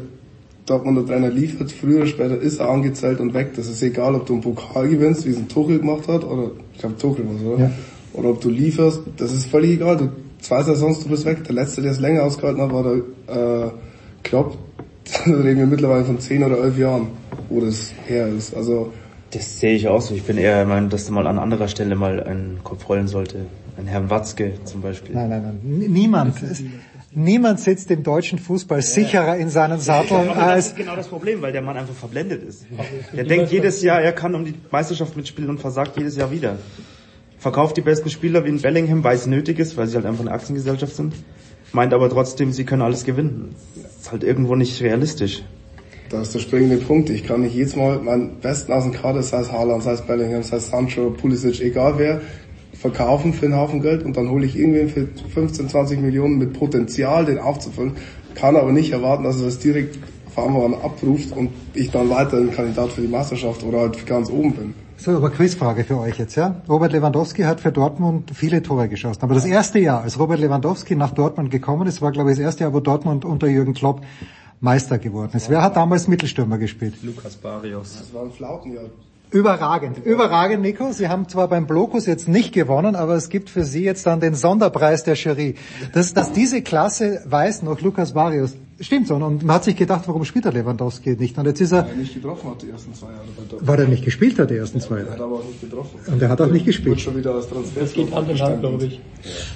Dortmunder 0.67 1.07
Trainer 1.07 1.31
liefert. 1.31 1.73
Früher 1.73 2.01
oder 2.01 2.07
später 2.07 2.39
ist 2.39 2.61
er 2.61 2.69
angezählt 2.69 3.19
und 3.19 3.33
weg. 3.33 3.53
Das 3.57 3.67
ist 3.67 3.83
egal, 3.83 4.15
ob 4.15 4.27
du 4.27 4.35
einen 4.35 4.43
Pokal 4.43 4.91
gewinnst, 4.91 5.25
wie 5.25 5.31
es 5.31 5.39
ein 5.39 5.49
Tuchel 5.49 5.79
gemacht 5.79 6.07
hat, 6.07 6.23
oder 6.25 6.51
ich 6.75 6.81
glaube 6.81 6.99
Tuchel 6.99 7.25
was, 7.27 7.43
oder? 7.43 7.65
Ja. 7.65 7.71
Oder 8.13 8.29
ob 8.29 8.43
du 8.43 8.51
lieferst. 8.51 9.01
Das 9.17 9.33
ist 9.33 9.47
völlig 9.47 9.71
egal. 9.71 9.97
Du 9.97 10.11
zwei 10.45 10.63
Saisons, 10.63 11.01
du 11.01 11.09
bist 11.09 11.25
weg. 11.25 11.45
Der 11.45 11.55
letzte, 11.55 11.83
der 11.83 11.93
es 11.93 12.01
länger 12.01 12.23
ausgehalten 12.23 12.63
hat, 12.63 12.73
war 12.73 12.83
der 12.83 13.67
äh, 13.67 13.71
Klopp. 14.23 14.59
Da 15.27 15.31
reden 15.31 15.59
wir 15.59 15.67
mittlerweile 15.67 16.05
von 16.05 16.19
zehn 16.19 16.43
oder 16.43 16.59
elf 16.59 16.79
Jahren, 16.79 17.09
wo 17.51 17.61
das 17.61 17.93
her 18.07 18.27
ist. 18.27 18.57
Also 18.57 18.91
Das 19.33 19.61
sehe 19.61 19.75
ich 19.75 19.87
auch 19.87 20.01
so. 20.01 20.15
Ich 20.15 20.23
bin 20.23 20.39
eher 20.39 20.57
der 20.57 20.65
Meinung, 20.67 20.89
dass 20.89 21.07
da 21.07 21.13
mal 21.13 21.27
an 21.27 21.39
anderer 21.39 21.69
Stelle 21.69 21.95
mal 21.95 22.23
ein 22.23 22.61
Kopf 22.65 22.89
rollen 22.89 23.07
sollte. 23.07 23.47
Ein 23.77 23.87
Herrn 23.87 24.09
Watzke 24.09 24.55
zum 24.65 24.81
Beispiel. 24.81 25.15
Nein, 25.15 25.29
nein, 25.29 25.43
nein. 25.43 25.93
Niemand. 25.93 26.37
Niemand 27.17 27.61
sitzt 27.61 27.91
im 27.91 28.03
deutschen 28.03 28.39
Fußball 28.39 28.83
sicherer 28.83 29.37
in 29.37 29.49
seinen 29.49 29.79
Satteln 29.79 30.27
das 30.29 30.37
als 30.37 30.67
ist 30.69 30.77
genau 30.77 30.97
das 30.97 31.07
Problem, 31.07 31.43
weil 31.43 31.53
der 31.53 31.63
Mann 31.63 31.77
einfach 31.77 31.95
verblendet 31.95 32.43
ist. 32.43 32.67
Der 33.13 33.25
denkt 33.25 33.53
jedes 33.53 33.83
Jahr, 33.83 34.01
er 34.01 34.13
kann 34.13 34.35
um 34.35 34.45
die 34.45 34.55
Meisterschaft 34.71 35.17
mitspielen 35.17 35.51
und 35.51 35.61
versagt 35.61 35.97
jedes 35.97 36.17
Jahr 36.17 36.31
wieder. 36.33 36.57
Verkauft 37.45 37.77
die 37.77 37.83
besten 37.83 38.09
Spieler 38.09 38.47
wie 38.47 38.49
in 38.49 38.63
Bellingham, 38.63 39.05
weil 39.05 39.17
es 39.17 39.27
nötig 39.27 39.59
ist, 39.59 39.77
weil 39.77 39.87
sie 39.87 39.97
halt 39.97 40.07
einfach 40.07 40.23
eine 40.23 40.31
Aktiengesellschaft 40.31 40.97
sind. 40.97 41.13
Meint 41.75 41.93
aber 41.93 42.09
trotzdem, 42.09 42.53
sie 42.53 42.65
können 42.65 42.81
alles 42.81 43.05
gewinnen. 43.05 43.55
Das 43.75 43.97
ist 44.01 44.13
halt 44.13 44.25
irgendwo 44.25 44.55
nicht 44.55 44.81
realistisch. 44.81 45.43
Da 46.09 46.23
ist 46.23 46.35
der 46.35 46.39
springende 46.39 46.79
Punkt. 46.79 47.11
Ich 47.11 47.23
kann 47.23 47.43
nicht 47.43 47.55
jedes 47.55 47.77
Mal 47.77 47.99
meinen 47.99 48.41
Besten 48.41 48.73
aus 48.73 48.85
dem 48.85 48.95
Kader, 48.95 49.23
sei 49.23 49.41
es 49.41 49.53
Haaland, 49.53 49.83
sei 49.83 49.93
es 49.93 50.01
Bellingham, 50.01 50.43
sei 50.43 50.57
es 50.57 50.71
Sancho, 50.71 51.11
Pulisic, 51.11 51.61
egal 51.61 51.99
wer, 51.99 52.23
verkaufen 52.73 53.35
für 53.35 53.45
einen 53.45 53.57
Haufen 53.57 53.83
Geld 53.83 54.05
und 54.05 54.17
dann 54.17 54.31
hole 54.31 54.47
ich 54.47 54.57
irgendwen 54.57 54.89
für 54.89 55.07
15, 55.35 55.69
20 55.69 56.01
Millionen 56.01 56.39
mit 56.39 56.55
Potenzial, 56.55 57.27
den 57.27 57.39
aufzufüllen. 57.39 57.93
Kann 58.35 58.57
aber 58.57 58.73
nicht 58.73 58.91
erwarten, 58.91 59.25
dass 59.25 59.39
er 59.39 59.45
das 59.45 59.59
direkt 59.59 59.99
von 60.35 60.45
Anfang 60.45 60.73
an 60.73 60.81
abruft 60.81 61.37
und 61.37 61.51
ich 61.75 61.91
dann 61.91 62.09
weiter 62.09 62.39
ein 62.39 62.53
Kandidat 62.53 62.93
für 62.93 63.03
die 63.03 63.09
Meisterschaft 63.09 63.63
oder 63.65 63.81
halt 63.81 64.07
ganz 64.07 64.31
oben 64.31 64.53
bin. 64.55 64.84
So, 64.97 65.17
aber 65.17 65.31
Quizfrage 65.31 65.85
für 65.85 65.99
euch 65.99 66.19
jetzt, 66.19 66.37
ja? 66.37 66.63
Robert 66.69 66.93
Lewandowski 66.93 67.43
hat 67.43 67.61
für 67.61 67.73
Dortmund 67.73 68.31
viele 68.35 68.63
Tore 68.63 68.89
geschossen. 68.89 69.23
Aber 69.23 69.35
das 69.35 69.45
erste 69.45 69.79
Jahr, 69.79 70.03
als 70.03 70.19
Robert 70.19 70.41
Lewandowski 70.41 70.97
nach 70.97 71.11
Dortmund 71.11 71.51
gekommen 71.51 71.87
ist, 71.87 72.01
war, 72.01 72.13
glaube 72.13 72.31
ich, 72.31 72.37
das 72.37 72.45
erste 72.45 72.65
Jahr, 72.65 72.73
wo 72.73 72.81
Dortmund 72.81 73.25
unter 73.25 73.47
Jürgen 73.49 73.75
Klopp 73.75 74.03
Meister 74.61 74.99
geworden 74.99 75.33
ist. 75.35 75.51
Wer 75.51 75.63
hat 75.63 75.77
damals 75.77 76.09
Mittelstürmer 76.09 76.59
gespielt? 76.59 76.95
Lukas 77.03 77.37
Barrios. 77.37 77.99
Das 77.99 78.15
war 78.15 78.23
ein 78.23 78.33
Flautenjahr. 78.33 78.85
Überragend, 79.31 79.99
überragend, 80.05 80.63
Nico. 80.63 80.93
Sie 80.93 81.09
haben 81.09 81.29
zwar 81.29 81.49
beim 81.49 81.67
Blokus 81.67 82.07
jetzt 82.07 82.29
nicht 82.29 82.53
gewonnen, 82.53 82.95
aber 82.95 83.17
es 83.17 83.29
gibt 83.29 83.51
für 83.51 83.65
Sie 83.65 83.83
jetzt 83.83 84.07
dann 84.07 84.21
den 84.21 84.35
Sonderpreis 84.35 85.03
der 85.03 85.15
Jury. 85.15 85.57
Dass, 85.93 86.15
dass 86.15 86.33
diese 86.33 86.63
Klasse 86.63 87.21
weiß 87.27 87.63
noch 87.63 87.81
Lukas 87.81 88.13
Barrios. 88.13 88.55
Stimmt 88.81 89.07
so. 89.09 89.15
Und 89.15 89.45
man 89.45 89.57
hat 89.57 89.65
sich 89.65 89.77
gedacht, 89.77 90.03
warum 90.07 90.25
spielt 90.25 90.45
der 90.45 90.53
Lewandowski 90.53 91.17
nicht? 91.17 91.37
Und 91.39 91.47
jetzt 91.47 91.61
ist 91.61 91.73
er, 91.73 91.85
Weil 91.85 91.91
er 91.91 91.97
nicht 91.97 92.15
getroffen 92.15 92.51
hat 92.51 92.63
die 92.63 92.71
ersten 92.71 92.95
zwei 92.95 93.07
Jahre 93.09 93.25
weil 93.61 93.81
er 93.81 93.89
nicht 93.89 94.05
gespielt 94.05 94.39
hat, 94.39 94.51
die 94.51 94.57
ersten 94.57 94.81
zwei 94.81 94.97
Er 94.99 95.03
hat 95.03 95.11
Jahre. 95.11 95.25
aber 95.25 95.35
auch 95.37 95.45
nicht 95.45 95.61
getroffen. 95.61 95.99
Und 96.13 96.23
er 96.23 96.29
hat 96.29 96.41
auch 96.41 96.51
nicht 96.51 96.67
gespielt. 96.67 96.89
Wird 96.91 97.01
schon 97.01 97.17
wieder 97.17 97.35
als 97.35 97.49
Transfer. 97.49 97.81
Das 97.81 97.93
geht 97.93 98.13
Hand 98.15 98.31
in 98.31 98.41
Hand, 98.41 98.61
glaube 98.61 98.85
ich. 98.85 99.01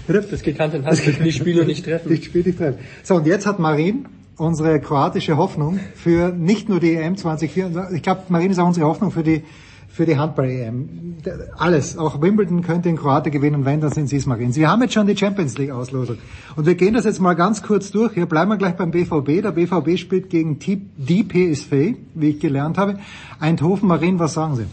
Das 0.07 0.43
geht 0.43 0.59
Hand 0.59 0.75
in 0.75 0.85
Hand. 0.87 1.21
Nicht 1.21 1.37
spielen 1.39 1.61
und 1.61 1.67
nicht 1.67 1.85
treffen. 1.85 2.11
Nicht 2.11 2.25
spielen, 2.25 2.47
nicht 2.47 2.59
treffen. 2.59 2.79
So, 3.03 3.17
und 3.17 3.27
jetzt 3.27 3.47
hat 3.47 3.59
Marin 3.59 4.07
unsere 4.39 4.81
kroatische 4.81 5.37
Hoffnung 5.37 5.79
für 5.95 6.31
nicht 6.31 6.69
nur 6.69 6.81
die 6.81 6.95
EM 6.95 7.17
2024, 7.17 7.97
ich 7.97 8.03
glaube, 8.03 8.23
Marin 8.29 8.51
ist 8.51 8.59
auch 8.59 8.67
unsere 8.67 8.87
Hoffnung 8.87 9.11
für 9.11 9.23
die 9.23 9.43
für 9.89 10.07
die 10.07 10.17
Handball-EM. 10.17 11.17
Alles, 11.57 11.99
auch 11.99 12.21
Wimbledon 12.23 12.63
könnte 12.63 12.89
in 12.89 12.97
Kroatien 12.97 13.33
gewinnen, 13.33 13.65
wenn, 13.65 13.81
dann 13.81 13.91
sind 13.91 14.09
Sie 14.09 14.17
es, 14.17 14.27
Marin. 14.27 14.53
Sie 14.53 14.65
haben 14.65 14.81
jetzt 14.83 14.95
schon 14.95 15.09
die 15.09 15.17
Champions 15.17 15.59
League-Auslosung. 15.59 16.19
Und 16.55 16.67
wir 16.67 16.77
gehen 16.77 16.95
das 16.95 17.05
jetzt 17.05 17.21
mal 17.21 17.35
ganz 17.35 17.65
kurz 17.65 17.91
durch. 17.91 18.13
Hier 18.13 18.27
bleiben 18.27 18.49
wir 18.51 18.59
gleich 18.59 18.77
beim 18.77 18.93
BVB. 18.93 19.43
Der 19.43 19.51
BVB 19.51 19.99
spielt 19.99 20.31
gegen 20.31 20.59
die 20.61 21.25
PSV, 21.25 21.97
wie 22.15 22.29
ich 22.29 22.39
gelernt 22.39 22.79
habe. 22.79 23.01
Eindhoven, 23.41 23.89
Marin, 23.89 24.21
was 24.21 24.35
sagen 24.35 24.55
Sie? 24.55 24.67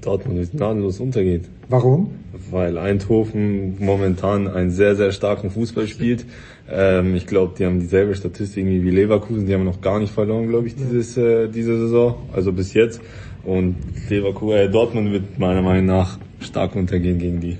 Dortmund 0.00 0.38
ist 0.38 0.52
gnadenlos 0.52 1.00
untergeht. 1.00 1.44
Warum? 1.68 2.10
Weil 2.50 2.78
Eindhoven 2.78 3.76
momentan 3.78 4.48
einen 4.48 4.70
sehr, 4.70 4.96
sehr 4.96 5.12
starken 5.12 5.50
Fußball 5.50 5.86
spielt. 5.86 6.24
Ähm, 6.70 7.14
ich 7.14 7.26
glaube, 7.26 7.54
die 7.58 7.66
haben 7.66 7.80
dieselbe 7.80 8.14
Statistik 8.14 8.66
wie 8.66 8.90
Leverkusen. 8.90 9.46
Die 9.46 9.54
haben 9.54 9.64
noch 9.64 9.80
gar 9.80 9.98
nicht 9.98 10.12
verloren, 10.12 10.48
glaube 10.48 10.66
ich, 10.66 10.74
dieses, 10.74 11.16
äh, 11.16 11.48
diese 11.48 11.78
Saison. 11.78 12.16
Also 12.32 12.52
bis 12.52 12.74
jetzt. 12.74 13.00
Und 13.44 13.76
Leverkusen, 14.08 14.56
äh, 14.56 14.70
Dortmund 14.70 15.12
wird 15.12 15.38
meiner 15.38 15.62
Meinung 15.62 15.86
nach 15.86 16.18
stark 16.40 16.76
untergehen 16.76 17.18
gegen 17.18 17.40
die. 17.40 17.58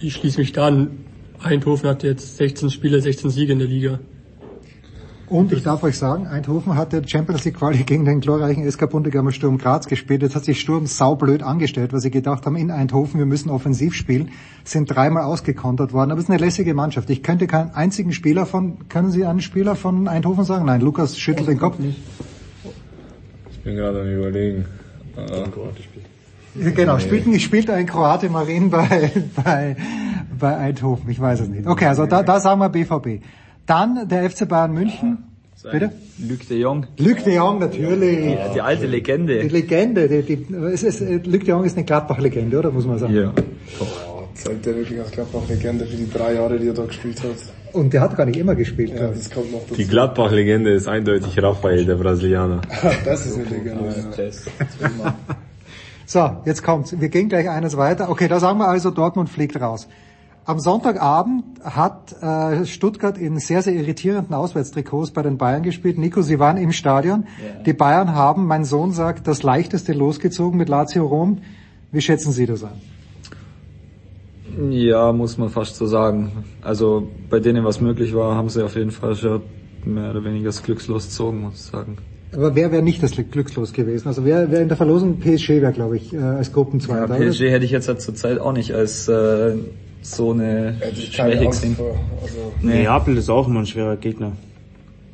Ich 0.00 0.14
schließe 0.14 0.38
mich 0.38 0.52
da 0.52 0.66
an. 0.68 0.90
Eindhoven 1.40 1.88
hat 1.88 2.02
jetzt 2.02 2.36
16 2.36 2.70
Spiele, 2.70 3.00
16 3.00 3.30
Siege 3.30 3.52
in 3.52 3.58
der 3.58 3.68
Liga. 3.68 4.00
Und 5.30 5.52
ich 5.52 5.62
darf 5.62 5.82
euch 5.82 5.98
sagen, 5.98 6.26
Eindhoven 6.26 6.74
hat 6.76 6.92
der 6.92 7.06
Champions 7.06 7.44
League 7.44 7.56
Quali 7.58 7.82
gegen 7.84 8.04
den 8.06 8.20
glorreichen 8.20 8.70
SK 8.70 8.88
Bundegammer 8.88 9.30
Sturm 9.32 9.58
Graz 9.58 9.86
gespielt. 9.86 10.22
Jetzt 10.22 10.34
hat 10.34 10.44
sich 10.44 10.60
Sturm 10.60 10.86
saublöd 10.86 11.42
angestellt, 11.42 11.92
weil 11.92 12.00
sie 12.00 12.10
gedacht 12.10 12.46
haben, 12.46 12.56
in 12.56 12.70
Eindhoven, 12.70 13.18
wir 13.18 13.26
müssen 13.26 13.50
offensiv 13.50 13.94
spielen, 13.94 14.30
sind 14.64 14.86
dreimal 14.94 15.24
ausgekontert 15.24 15.92
worden. 15.92 16.12
Aber 16.12 16.18
es 16.18 16.24
ist 16.24 16.30
eine 16.30 16.38
lässige 16.38 16.72
Mannschaft. 16.72 17.10
Ich 17.10 17.22
könnte 17.22 17.46
keinen 17.46 17.70
einzigen 17.70 18.12
Spieler 18.12 18.46
von, 18.46 18.88
können 18.88 19.10
Sie 19.10 19.26
einen 19.26 19.40
Spieler 19.40 19.76
von 19.76 20.08
Eindhoven 20.08 20.44
sagen? 20.44 20.64
Nein, 20.64 20.80
Lukas 20.80 21.18
schüttelt 21.18 21.48
den 21.48 21.58
Kopf. 21.58 21.76
Ich 23.50 23.60
bin 23.60 23.76
gerade 23.76 24.00
am 24.00 24.08
überlegen. 24.08 24.64
Äh, 25.16 26.70
Genau, 26.74 26.98
spielt, 26.98 27.40
spielt 27.40 27.70
ein 27.70 27.86
Kroate 27.86 28.30
Marin 28.30 28.70
bei, 28.70 29.12
bei, 29.44 29.76
bei 30.38 30.56
Eindhoven. 30.56 31.08
Ich 31.10 31.20
weiß 31.20 31.40
es 31.40 31.48
nicht. 31.48 31.66
Okay, 31.66 31.86
also 31.86 32.06
da, 32.06 32.22
da 32.22 32.40
sagen 32.40 32.60
wir 32.60 32.68
BVB. 32.68 33.22
Dann 33.68 34.08
der 34.08 34.28
FC 34.30 34.48
Bayern 34.48 34.72
München. 34.72 35.18
Bitte? 35.62 35.92
Luc 36.18 36.48
de 36.48 36.58
Jong. 36.58 36.86
Luc 36.98 37.22
de 37.24 37.34
Jong, 37.34 37.58
natürlich. 37.58 38.34
Ja, 38.34 38.48
die 38.54 38.60
alte 38.62 38.86
Legende. 38.86 39.40
Die 39.40 39.48
Legende, 39.48 40.08
die, 40.08 40.22
die, 40.22 40.54
es 40.72 40.82
ist, 40.82 41.00
Luc 41.00 41.40
de 41.40 41.48
Jong 41.48 41.64
ist 41.64 41.76
eine 41.76 41.84
Gladbach-Legende, 41.84 42.58
oder 42.58 42.70
muss 42.70 42.86
man 42.86 42.98
sagen? 42.98 43.14
Ja. 43.14 43.32
Zählt 44.34 44.64
der 44.64 44.76
wirklich 44.76 44.98
als 45.00 45.10
Gladbach-Legende 45.10 45.84
für 45.84 45.96
die 45.96 46.10
drei 46.10 46.34
Jahre, 46.34 46.58
die 46.58 46.68
er 46.68 46.74
da 46.74 46.86
gespielt 46.86 47.22
hat. 47.22 47.74
Und 47.74 47.92
der 47.92 48.00
hat 48.00 48.16
gar 48.16 48.24
nicht 48.24 48.38
immer 48.38 48.54
gespielt. 48.54 48.90
Ja, 48.90 49.08
das 49.08 49.28
kommt 49.28 49.52
noch 49.52 49.60
dazu. 49.62 49.74
die 49.74 49.86
Gladbach-Legende 49.86 50.70
ist 50.70 50.88
eindeutig 50.88 51.42
Raphael, 51.42 51.84
der 51.84 51.96
Brasilianer. 51.96 52.62
das 53.04 53.26
ist 53.26 53.36
eine 53.36 53.44
Legende. 53.44 53.94
ja. 54.16 55.14
So, 56.06 56.30
jetzt 56.46 56.62
kommt's. 56.62 56.98
Wir 56.98 57.10
gehen 57.10 57.28
gleich 57.28 57.50
eines 57.50 57.76
weiter. 57.76 58.08
Okay, 58.08 58.28
da 58.28 58.40
sagen 58.40 58.58
wir 58.60 58.68
also, 58.68 58.90
Dortmund 58.90 59.28
fliegt 59.28 59.60
raus. 59.60 59.88
Am 60.48 60.60
Sonntagabend 60.60 61.44
hat 61.62 62.22
äh, 62.22 62.64
Stuttgart 62.64 63.18
in 63.18 63.38
sehr, 63.38 63.60
sehr 63.60 63.74
irritierenden 63.74 64.34
Auswärtstrikots 64.34 65.10
bei 65.10 65.20
den 65.20 65.36
Bayern 65.36 65.62
gespielt. 65.62 65.98
Nico, 65.98 66.22
Sie 66.22 66.38
waren 66.38 66.56
im 66.56 66.72
Stadion. 66.72 67.26
Die 67.66 67.74
Bayern 67.74 68.14
haben, 68.14 68.46
mein 68.46 68.64
Sohn 68.64 68.92
sagt, 68.92 69.26
das 69.26 69.42
leichteste 69.42 69.92
losgezogen 69.92 70.56
mit 70.56 70.70
Lazio 70.70 71.04
Rom. 71.04 71.42
Wie 71.92 72.00
schätzen 72.00 72.32
Sie 72.32 72.46
das 72.46 72.64
ein? 72.64 72.80
Ja, 74.70 75.12
muss 75.12 75.36
man 75.36 75.50
fast 75.50 75.76
so 75.76 75.84
sagen. 75.84 76.46
Also 76.62 77.06
bei 77.28 77.40
denen 77.40 77.66
was 77.66 77.82
möglich 77.82 78.14
war, 78.14 78.34
haben 78.34 78.48
sie 78.48 78.64
auf 78.64 78.74
jeden 78.74 78.90
Fall 78.90 79.16
schon 79.16 79.42
mehr 79.84 80.12
oder 80.12 80.24
weniger 80.24 80.46
das 80.46 80.62
Glückslos 80.62 81.08
gezogen, 81.08 81.42
muss 81.42 81.56
ich 81.56 81.70
sagen. 81.70 81.98
Aber 82.32 82.54
wer 82.54 82.72
wäre 82.72 82.82
nicht 82.82 83.02
das 83.02 83.12
glückslos 83.12 83.74
gewesen? 83.74 84.08
Also 84.08 84.24
wer, 84.24 84.50
wer 84.50 84.62
in 84.62 84.68
der 84.68 84.78
Verlosung 84.78 85.18
PSG 85.18 85.60
wäre, 85.60 85.72
glaube 85.72 85.98
ich, 85.98 86.14
äh, 86.14 86.18
als 86.18 86.54
Gruppenzweiter. 86.54 87.18
Ja, 87.22 87.30
PSG 87.30 87.50
hätte 87.50 87.66
ich 87.66 87.70
jetzt 87.70 87.88
halt 87.88 88.00
zur 88.00 88.14
Zeit 88.14 88.38
auch 88.38 88.54
nicht 88.54 88.74
als 88.74 89.08
äh, 89.08 89.54
so 90.02 90.32
eine 90.32 90.74
Schwäche 90.94 91.46
gesehen. 91.46 91.76
Nee. 92.62 92.82
Neapel 92.82 93.16
ist 93.16 93.28
auch 93.28 93.46
immer 93.48 93.60
ein 93.60 93.66
schwerer 93.66 93.96
Gegner. 93.96 94.32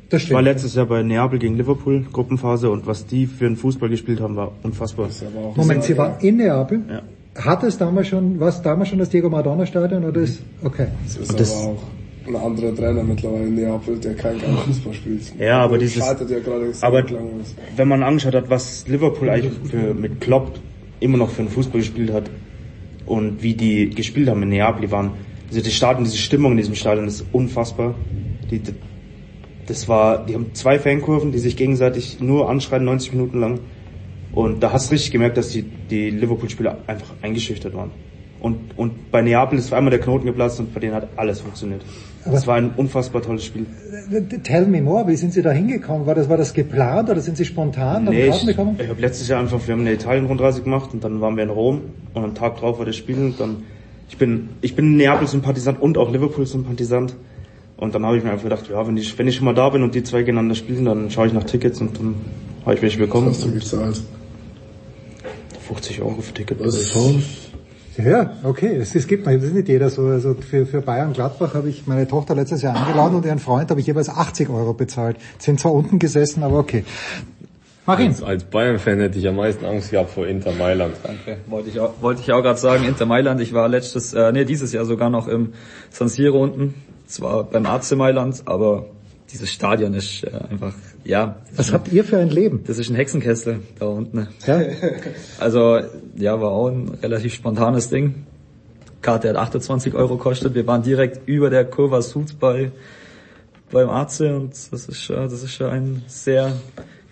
Das 0.09 0.23
Ich 0.23 0.31
war 0.31 0.41
letztes 0.41 0.75
Jahr 0.75 0.85
bei 0.85 1.01
Neapel 1.01 1.39
gegen 1.39 1.57
Liverpool, 1.57 2.05
Gruppenphase, 2.11 2.69
und 2.69 2.85
was 2.85 3.07
die 3.07 3.25
für 3.25 3.47
einen 3.47 3.57
Fußball 3.57 3.89
gespielt 3.89 4.21
haben, 4.21 4.35
war 4.35 4.51
unfassbar. 4.63 5.09
Moment, 5.55 5.83
Sie 5.83 5.97
waren 5.97 6.19
in 6.21 6.37
Neapel? 6.37 6.81
Hat 7.35 7.63
es 7.63 7.77
damals 7.77 8.07
schon, 8.07 8.39
war 8.39 8.49
es 8.49 8.61
damals 8.61 8.89
schon 8.89 8.99
das 8.99 9.09
Diego 9.09 9.29
Maradona 9.29 9.65
Stadion 9.65 10.05
oder 10.05 10.21
ist, 10.21 10.41
okay. 10.63 10.87
Es 11.05 11.17
ist 11.17 11.37
das- 11.37 11.53
aber 11.57 11.71
auch 11.71 11.83
ein 12.27 12.35
anderer 12.35 12.73
Trainer 12.75 13.03
mittlerweile 13.03 13.45
in 13.47 13.55
Neapel, 13.55 13.97
der 13.97 14.13
kein 14.15 14.39
geiler 14.39 14.57
Fußball 14.57 14.93
spielt. 14.93 15.33
Ja, 15.39 15.59
aber 15.63 15.77
dieses, 15.77 15.97
ja 15.97 16.15
aber 16.81 17.03
wenn 17.75 17.87
man 17.87 18.03
angeschaut 18.03 18.35
hat, 18.35 18.49
was 18.49 18.87
Liverpool 18.87 19.29
eigentlich 19.29 19.53
für, 19.69 19.93
mit 19.93 20.21
Klopp 20.21 20.59
immer 20.99 21.17
noch 21.17 21.29
für 21.29 21.41
einen 21.41 21.49
Fußball 21.49 21.81
gespielt 21.81 22.13
hat 22.13 22.29
und 23.05 23.43
wie 23.43 23.53
die 23.53 23.89
gespielt 23.89 24.29
haben 24.29 24.43
in 24.43 24.49
Neapel, 24.49 24.81
die 24.81 24.91
waren, 24.91 25.11
also 25.47 25.61
die 25.61 25.71
Stadion, 25.71 26.03
diese 26.03 26.17
Stimmung 26.17 26.51
in 26.51 26.57
diesem 26.57 26.75
Stadion 26.75 27.07
ist 27.07 27.25
unfassbar. 27.31 27.95
Die, 28.49 28.61
das 29.67 29.87
war, 29.87 30.25
die 30.25 30.33
haben 30.35 30.53
zwei 30.53 30.79
Fankurven, 30.79 31.31
die 31.31 31.39
sich 31.39 31.57
gegenseitig 31.57 32.19
nur 32.19 32.49
anschreien, 32.49 32.83
90 32.83 33.13
Minuten 33.13 33.39
lang. 33.39 33.59
Und 34.31 34.61
da 34.61 34.71
hast 34.71 34.89
du 34.89 34.93
richtig 34.93 35.11
gemerkt, 35.11 35.37
dass 35.37 35.49
die, 35.49 35.63
die 35.63 36.09
Liverpool-Spieler 36.09 36.79
einfach 36.87 37.13
eingeschüchtert 37.21 37.73
waren. 37.73 37.91
Und, 38.39 38.77
und 38.77 39.11
bei 39.11 39.21
Neapel 39.21 39.57
ist 39.57 39.67
auf 39.67 39.73
einmal 39.73 39.91
der 39.91 39.99
Knoten 39.99 40.25
geplatzt 40.25 40.59
und 40.59 40.73
bei 40.73 40.79
denen 40.79 40.93
hat 40.93 41.07
alles 41.15 41.41
funktioniert. 41.41 41.83
Das 42.31 42.47
war 42.47 42.55
ein 42.55 42.71
unfassbar 42.75 43.21
tolles 43.21 43.45
Spiel. 43.45 43.65
Tell 44.43 44.65
me 44.65 44.81
more, 44.81 45.07
wie 45.07 45.15
sind 45.15 45.33
Sie 45.33 45.41
da 45.41 45.51
hingekommen? 45.51 46.07
War 46.07 46.15
das, 46.15 46.27
war 46.27 46.37
das 46.37 46.53
geplant 46.53 47.09
oder 47.09 47.21
sind 47.21 47.37
Sie 47.37 47.45
spontan 47.45 48.05
Nee, 48.05 48.27
ich, 48.27 48.47
ich 48.47 48.57
habe 48.57 48.99
letztes 48.99 49.27
Jahr 49.27 49.39
einfach, 49.39 49.59
wir 49.65 49.73
haben 49.73 49.81
eine 49.81 49.93
Italien-Rundreise 49.93 50.61
gemacht 50.61 50.89
und 50.93 51.03
dann 51.03 51.21
waren 51.21 51.35
wir 51.35 51.43
in 51.43 51.49
Rom 51.49 51.81
und 52.13 52.23
am 52.23 52.33
Tag 52.35 52.57
drauf 52.57 52.79
war 52.79 52.85
das 52.85 52.95
Spiel 52.95 53.17
und 53.17 53.39
dann, 53.39 53.63
ich 54.09 54.17
bin, 54.17 54.49
ich 54.61 54.75
bin 54.75 54.97
Neapel-Sympathisant 54.97 55.81
und 55.81 55.97
auch 55.97 56.11
Liverpool-Sympathisant 56.11 57.15
und 57.77 57.93
dann 57.93 58.05
habe 58.05 58.17
ich 58.17 58.23
mir 58.23 58.31
einfach 58.31 58.45
gedacht, 58.45 58.69
ja, 58.69 58.87
wenn 58.87 58.97
ich, 58.97 59.17
wenn 59.19 59.27
ich 59.27 59.35
schon 59.35 59.45
mal 59.45 59.53
da 59.53 59.69
bin 59.69 59.83
und 59.83 59.93
die 59.93 60.03
zwei 60.03 60.19
gegeneinander 60.19 60.55
spielen, 60.55 60.85
dann 60.85 61.11
schaue 61.11 61.27
ich 61.27 61.33
nach 61.33 61.43
Tickets 61.43 61.81
und 61.81 61.99
dann 61.99 62.15
habe 62.65 62.75
ich 62.75 62.81
welche 62.81 62.97
bekommen. 62.97 63.27
Was 63.27 63.37
hast 63.37 63.45
du 63.45 63.51
gezahlt? 63.51 64.01
50 65.67 66.01
Euro 66.01 66.21
für 66.21 66.33
Ticket. 66.33 66.59
Ja, 67.97 68.33
okay, 68.43 68.75
es, 68.75 68.93
es 68.93 69.07
gibt 69.07 69.25
noch, 69.25 69.33
das 69.33 69.43
ist 69.43 69.53
nicht 69.53 69.69
jeder 69.69 69.89
so. 69.89 70.03
Also 70.07 70.33
für, 70.33 70.65
für 70.65 70.81
Bayern 70.81 71.13
Gladbach 71.13 71.53
habe 71.53 71.69
ich 71.69 71.87
meine 71.87 72.07
Tochter 72.07 72.35
letztes 72.35 72.61
Jahr 72.61 72.75
eingeladen 72.75 73.15
und 73.15 73.25
ihren 73.25 73.39
Freund 73.39 73.69
habe 73.69 73.79
ich 73.79 73.87
jeweils 73.87 74.09
80 74.09 74.49
Euro 74.49 74.73
bezahlt. 74.73 75.17
Sind 75.39 75.59
zwar 75.59 75.73
unten 75.73 75.99
gesessen, 75.99 76.43
aber 76.43 76.59
okay. 76.59 76.83
Marin. 77.85 78.07
Als, 78.07 78.23
als 78.23 78.43
Bayern-Fan 78.45 78.99
hätte 78.99 79.19
ich 79.19 79.27
am 79.27 79.35
meisten 79.35 79.63
Angst 79.63 79.91
gehabt 79.91 80.09
vor 80.09 80.27
Inter 80.27 80.51
Mailand. 80.53 80.95
Danke. 81.03 81.37
Wollte 81.47 81.69
ich 81.69 81.79
auch, 81.79 81.93
wollte 82.01 82.21
ich 82.21 82.33
auch 82.33 82.41
gerade 82.41 82.59
sagen, 82.59 82.83
Inter 82.83 83.05
Mailand, 83.05 83.39
ich 83.41 83.53
war 83.53 83.67
letztes, 83.69 84.13
äh, 84.13 84.31
nee, 84.31 84.43
dieses 84.43 84.73
Jahr 84.73 84.85
sogar 84.85 85.09
noch 85.09 85.27
im 85.27 85.53
San 85.91 86.09
Siro 86.09 86.41
unten. 86.41 86.73
Zwar 87.05 87.43
beim 87.43 87.65
AC 87.65 87.91
Mailand, 87.95 88.41
aber 88.45 88.87
dieses 89.31 89.51
Stadion 89.51 89.93
ist 89.93 90.23
äh, 90.23 90.31
einfach, 90.49 90.73
ja. 91.03 91.37
Was 91.55 91.73
habt 91.73 91.91
ihr 91.91 92.03
für 92.03 92.17
ein 92.17 92.29
Leben? 92.29 92.63
Das 92.65 92.77
ist 92.77 92.89
ein 92.89 92.95
Hexenkessel 92.95 93.61
da 93.79 93.87
unten. 93.87 94.27
Ja? 94.45 94.61
Also, 95.39 95.79
ja, 96.15 96.39
war 96.39 96.51
auch 96.51 96.67
ein 96.67 96.89
relativ 97.01 97.33
spontanes 97.33 97.89
Ding. 97.89 98.25
Karte 99.01 99.29
hat 99.29 99.35
28 99.35 99.93
Euro 99.93 100.17
gekostet. 100.17 100.55
Wir 100.55 100.65
waren 100.65 100.81
direkt 100.81 101.27
über 101.27 101.49
der 101.49 101.65
Kurva 101.65 102.01
Sud 102.01 102.39
bei, 102.39 102.71
beim 103.71 103.89
AC 103.89 104.21
und 104.21 104.51
das 104.71 104.87
ist, 104.87 105.09
das 105.09 105.43
ist 105.43 105.53
schon 105.53 105.67
ein 105.67 106.03
sehr 106.07 106.53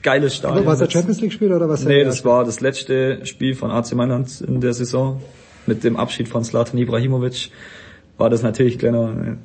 geiles 0.02 0.35
Stadion. 0.35 0.60
Aber 0.60 0.68
war 0.68 0.73
es 0.73 0.81
ein 0.81 0.90
Champions 0.90 1.22
League 1.22 1.34
Spiel 1.34 1.53
oder 1.53 1.69
was? 1.69 1.84
Nee, 1.85 2.03
das 2.03 2.26
war 2.26 2.45
das 2.45 2.61
letzte 2.61 3.26
Spiel 3.26 3.56
von 3.56 3.72
AC 3.72 3.94
Mailand 3.94 4.41
in 4.41 4.61
der 4.61 4.73
Saison. 4.73 5.22
Mit 5.65 5.84
dem 5.84 5.95
Abschied 5.95 6.27
von 6.27 6.44
Zlatan 6.44 6.77
Ibrahimovic 6.77 7.49
war 8.18 8.30
das 8.30 8.44
natürlich 8.44 8.81
noch 8.81 9.10
äh, 9.10 9.38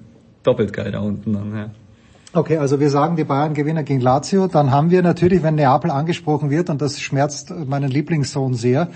doppelt 0.43 0.73
geil 0.73 0.91
da 0.91 1.01
unten. 1.01 1.33
Dann, 1.33 1.55
ja. 1.55 1.71
Okay, 2.35 2.59
also 2.59 2.79
wir 2.79 2.91
sagen, 2.91 3.17
die 3.17 3.25
Bayern 3.25 3.55
gewinnen 3.55 3.85
gegen 3.85 4.01
Lazio. 4.01 4.49
Dann 4.49 4.71
haben 4.71 4.91
wir 4.91 5.03
natürlich, 5.03 5.43
wenn 5.43 5.55
Neapel 5.55 5.91
angesprochen 5.91 6.51
wird, 6.51 6.69
und 6.69 6.83
das 6.83 7.01
schmerzt 7.01 7.51
meinen 7.51 7.91
Lieblingssohn 7.91 8.55
sehr, 8.55 8.89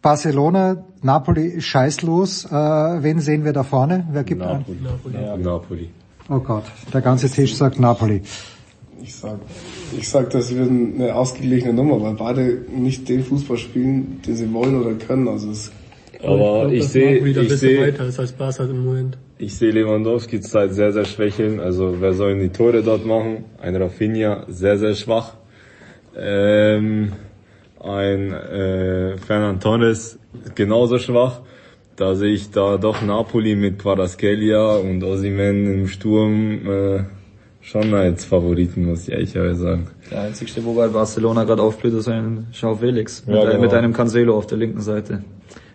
Barcelona, 0.00 0.84
Napoli 1.02 1.60
scheißlos. 1.60 2.44
Äh, 2.44 2.48
wen 2.50 3.18
sehen 3.18 3.44
wir 3.44 3.52
da 3.52 3.64
vorne? 3.64 4.06
Wer 4.12 4.22
gibt 4.22 4.40
Napoli. 4.40 4.78
Napoli. 4.80 5.42
Napoli. 5.42 5.90
Oh 6.28 6.38
Gott, 6.38 6.64
der 6.92 7.00
ganze 7.00 7.28
Tisch 7.28 7.56
sagt 7.56 7.80
Napoli. 7.80 8.22
Ich 9.02 9.14
sag, 9.14 9.38
ich 9.96 10.08
sag, 10.08 10.30
das 10.30 10.54
wird 10.54 10.68
eine 10.68 11.14
ausgeglichene 11.14 11.72
Nummer, 11.72 12.00
weil 12.00 12.14
beide 12.14 12.64
nicht 12.70 13.08
den 13.08 13.24
Fußball 13.24 13.56
spielen, 13.56 14.20
den 14.26 14.36
sie 14.36 14.52
wollen 14.52 14.80
oder 14.80 14.94
können. 14.94 15.26
Also 15.26 15.50
es 15.50 15.72
Aber 16.22 16.70
ich 16.72 16.82
dass 16.82 16.92
sehe, 16.92 17.14
Napoli 17.14 17.34
da 17.34 17.40
ich 17.42 17.52
sehe, 17.54 17.86
weiter 17.86 18.06
ist 18.06 18.20
als 18.20 18.32
Barca 18.32 18.64
im 18.64 18.84
Moment. 18.84 19.18
Ich 19.38 19.56
sehe 19.56 19.70
Lewandowski 19.70 20.40
zurzeit 20.40 20.72
sehr, 20.72 20.92
sehr 20.92 21.04
schwächeln. 21.04 21.60
Also 21.60 21.96
wer 22.00 22.12
soll 22.14 22.38
die 22.38 22.48
Tore 22.48 22.82
dort 22.82 23.04
machen? 23.04 23.44
Ein 23.60 23.76
Rafinha, 23.76 24.44
sehr, 24.48 24.78
sehr 24.78 24.94
schwach. 24.94 25.34
Ähm, 26.16 27.12
ein 27.80 28.32
äh, 28.32 29.18
Fernand 29.18 29.62
Torres, 29.62 30.18
genauso 30.54 30.98
schwach. 30.98 31.40
Da 31.96 32.14
sehe 32.14 32.32
ich 32.32 32.50
da 32.50 32.76
doch 32.78 33.02
Napoli 33.02 33.56
mit 33.56 33.78
Quaraskelia 33.78 34.76
und 34.76 35.02
Osimhen 35.02 35.72
im 35.72 35.88
Sturm 35.88 36.68
äh, 36.68 37.04
schon 37.60 37.94
als 37.94 38.24
Favoriten, 38.24 38.84
muss 38.86 39.08
ich 39.08 39.12
ehrlicherweise 39.12 39.60
sagen. 39.60 39.86
Der 40.10 40.22
einzigste, 40.22 40.64
wo 40.64 40.74
bei 40.74 40.88
Barcelona 40.88 41.44
gerade 41.44 41.62
aufblüht, 41.62 41.94
ist 41.94 42.08
ein 42.08 42.46
Schau 42.52 42.74
Felix. 42.74 43.26
Mit, 43.26 43.36
Ja, 43.36 43.44
genau. 43.44 43.60
mit 43.60 43.72
einem 43.72 43.92
Cancelo 43.92 44.36
auf 44.36 44.46
der 44.46 44.58
linken 44.58 44.80
Seite. 44.80 45.24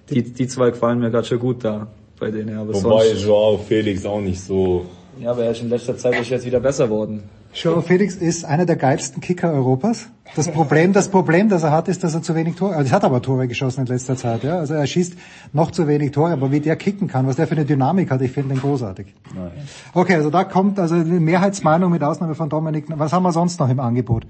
Die, 0.10 0.24
die 0.24 0.48
zwei 0.48 0.72
gefallen 0.72 1.00
mir 1.00 1.10
gerade 1.12 1.28
schon 1.28 1.40
gut 1.40 1.64
da 1.64 1.88
bei 2.22 2.31
denen. 2.31 2.57
Aber 2.57 2.73
Wobei 2.73 3.07
sonst, 3.07 3.26
Joao 3.26 3.57
Felix 3.57 4.06
auch 4.06 4.22
nicht 4.22 4.39
so 4.39 4.85
ja, 5.19 5.31
aber 5.31 5.43
er 5.43 5.52
ist 5.52 5.61
in 5.61 5.69
letzter 5.69 5.98
Zeit 5.98 6.19
ist 6.19 6.30
jetzt 6.30 6.45
wieder 6.45 6.60
besser 6.60 6.89
worden. 6.89 7.23
Joao 7.53 7.81
Felix 7.81 8.15
ist 8.15 8.45
einer 8.45 8.65
der 8.65 8.77
geilsten 8.77 9.22
Kicker 9.22 9.52
Europas. 9.52 10.07
Das 10.35 10.49
Problem, 10.49 10.93
das 10.93 11.10
Problem, 11.10 11.49
das 11.49 11.64
er 11.64 11.72
hat, 11.72 11.89
ist, 11.89 12.02
dass 12.06 12.14
er 12.14 12.22
zu 12.22 12.34
wenig 12.34 12.56
Tore, 12.56 12.76
also 12.76 12.89
er 12.89 12.95
hat 12.95 13.03
aber 13.03 13.22
Tore 13.22 13.49
geschossen 13.49 13.81
in 13.81 13.88
letzter 13.88 14.15
Zeit, 14.15 14.43
ja. 14.43 14.57
Also 14.57 14.73
er 14.73 14.88
schießt 14.88 15.15
noch 15.52 15.72
zu 15.72 15.85
wenig 15.88 16.11
Tore, 16.11 16.31
aber 16.31 16.52
wie 16.52 16.61
der 16.61 16.77
kicken 16.77 17.10
kann, 17.10 17.27
was 17.27 17.35
der 17.35 17.48
für 17.48 17.56
eine 17.56 17.65
Dynamik 17.65 18.10
hat, 18.10 18.22
ich 18.22 18.31
finde 18.31 18.56
den 18.56 18.61
großartig. 18.61 19.07
Okay, 19.93 20.15
also 20.15 20.30
da 20.30 20.45
kommt 20.45 20.80
also 20.80 21.03
die 21.03 21.19
Mehrheitsmeinung 21.19 21.91
mit 21.91 22.02
Ausnahme 22.02 22.35
von 22.35 22.49
Dominik. 22.49 22.85
Was 22.88 23.11
haben 23.11 23.23
wir 23.23 23.34
sonst 23.34 23.60
noch 23.60 23.69
im 23.69 23.81
Angebot? 23.81 24.26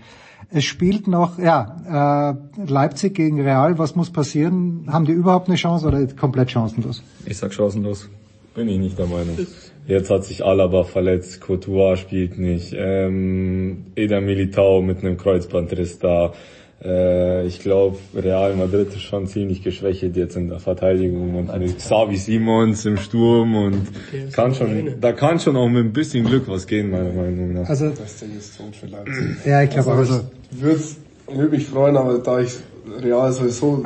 Es 0.54 0.66
spielt 0.66 1.08
noch, 1.08 1.40
ja, 1.40 2.36
äh, 2.58 2.66
Leipzig 2.70 3.16
gegen 3.16 3.40
Real. 3.42 3.78
Was 3.78 3.96
muss 3.96 4.12
passieren? 4.12 4.86
Haben 4.92 5.06
die 5.06 5.14
überhaupt 5.14 5.48
eine 5.48 5.56
Chance 5.56 5.88
oder 5.88 6.06
komplett 6.08 6.52
chancenlos? 6.52 7.02
Ich 7.26 7.38
sag 7.38 7.54
chancenlos. 7.54 8.10
Bin 8.54 8.68
ich 8.68 8.78
nicht 8.78 9.00
der 9.00 9.08
Meinung. 9.08 9.38
Jetzt 9.88 10.10
hat 10.10 10.26
sich 10.26 10.44
Alaba 10.44 10.84
verletzt, 10.84 11.40
Courtois 11.40 11.96
spielt 11.96 12.38
nicht, 12.38 12.74
ähm, 12.78 13.86
Eder 13.96 14.20
Militao 14.20 14.82
mit 14.82 15.00
einem 15.00 15.18
Kreuzbandriss 15.18 16.00
da. 16.00 16.34
Äh, 16.84 17.46
ich 17.46 17.60
glaube, 17.60 17.98
Real 18.16 18.56
Madrid 18.56 18.88
ist 18.90 19.02
schon 19.02 19.28
ziemlich 19.28 19.64
geschwächelt 19.64 20.16
jetzt 20.18 20.36
in 20.36 20.50
der 20.50 20.60
Verteidigung 20.60 21.36
und 21.36 21.60
mit 21.60 21.78
Xavi 21.78 22.18
Simons 22.18 22.86
im 22.86 22.98
Sturm 22.98 23.56
und 23.56 23.88
kann 24.34 24.56
schon, 24.56 24.96
da 25.00 25.12
kann 25.12 25.40
schon 25.40 25.56
auch 25.58 25.70
mit 25.70 25.86
ein 25.86 25.94
bisschen 25.94 26.26
Glück 26.26 26.48
was 26.48 26.66
gehen, 26.66 26.90
meiner 26.90 27.12
Meinung 27.12 27.54
nach. 27.54 27.70
Also, 27.70 27.90
das 27.90 28.18
Ding 28.18 28.36
ist 28.38 28.58
tot 28.58 28.76
für 28.76 28.88
Leipzig. 28.88 29.46
Ja, 29.46 29.62
ich 29.62 29.70
glaube 29.70 29.92
auch 29.94 30.04
so. 30.04 30.22
Ich 30.52 30.62
würde 30.62 30.82
würde 31.28 31.50
mich 31.50 31.66
freuen, 31.66 31.98
aber 31.98 32.20
da 32.20 32.40
ich 32.40 32.58
Real 33.00 33.32
sowieso 33.32 33.86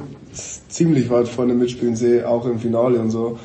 ziemlich 0.70 1.10
weit 1.10 1.28
vorne 1.28 1.54
mitspielen 1.54 1.96
sehe, 1.96 2.28
auch 2.28 2.46
im 2.46 2.60
Finale 2.60 3.00
und 3.00 3.12
so, 3.12 3.40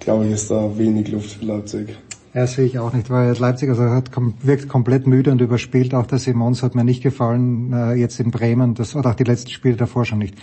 glaube 0.00 0.26
ich, 0.26 0.32
ist 0.32 0.50
da 0.50 0.76
wenig 0.76 1.08
Luft 1.08 1.30
für 1.30 1.44
Leipzig. 1.44 1.96
Ja, 2.36 2.42
das 2.42 2.52
sehe 2.52 2.66
ich 2.66 2.78
auch 2.78 2.92
nicht, 2.92 3.08
weil 3.08 3.32
Leipzig 3.32 3.70
also 3.70 3.84
hat, 3.84 4.10
wirkt 4.42 4.68
komplett 4.68 5.06
müde 5.06 5.32
und 5.32 5.40
überspielt. 5.40 5.94
Auch 5.94 6.06
der 6.06 6.18
Simons 6.18 6.62
hat 6.62 6.74
mir 6.74 6.84
nicht 6.84 7.02
gefallen, 7.02 7.72
äh, 7.72 7.94
jetzt 7.94 8.20
in 8.20 8.30
Bremen, 8.30 8.74
das, 8.74 8.94
oder 8.94 9.08
auch 9.08 9.14
die 9.14 9.24
letzten 9.24 9.48
Spiele 9.48 9.76
davor 9.76 10.04
schon 10.04 10.18
nicht. 10.18 10.34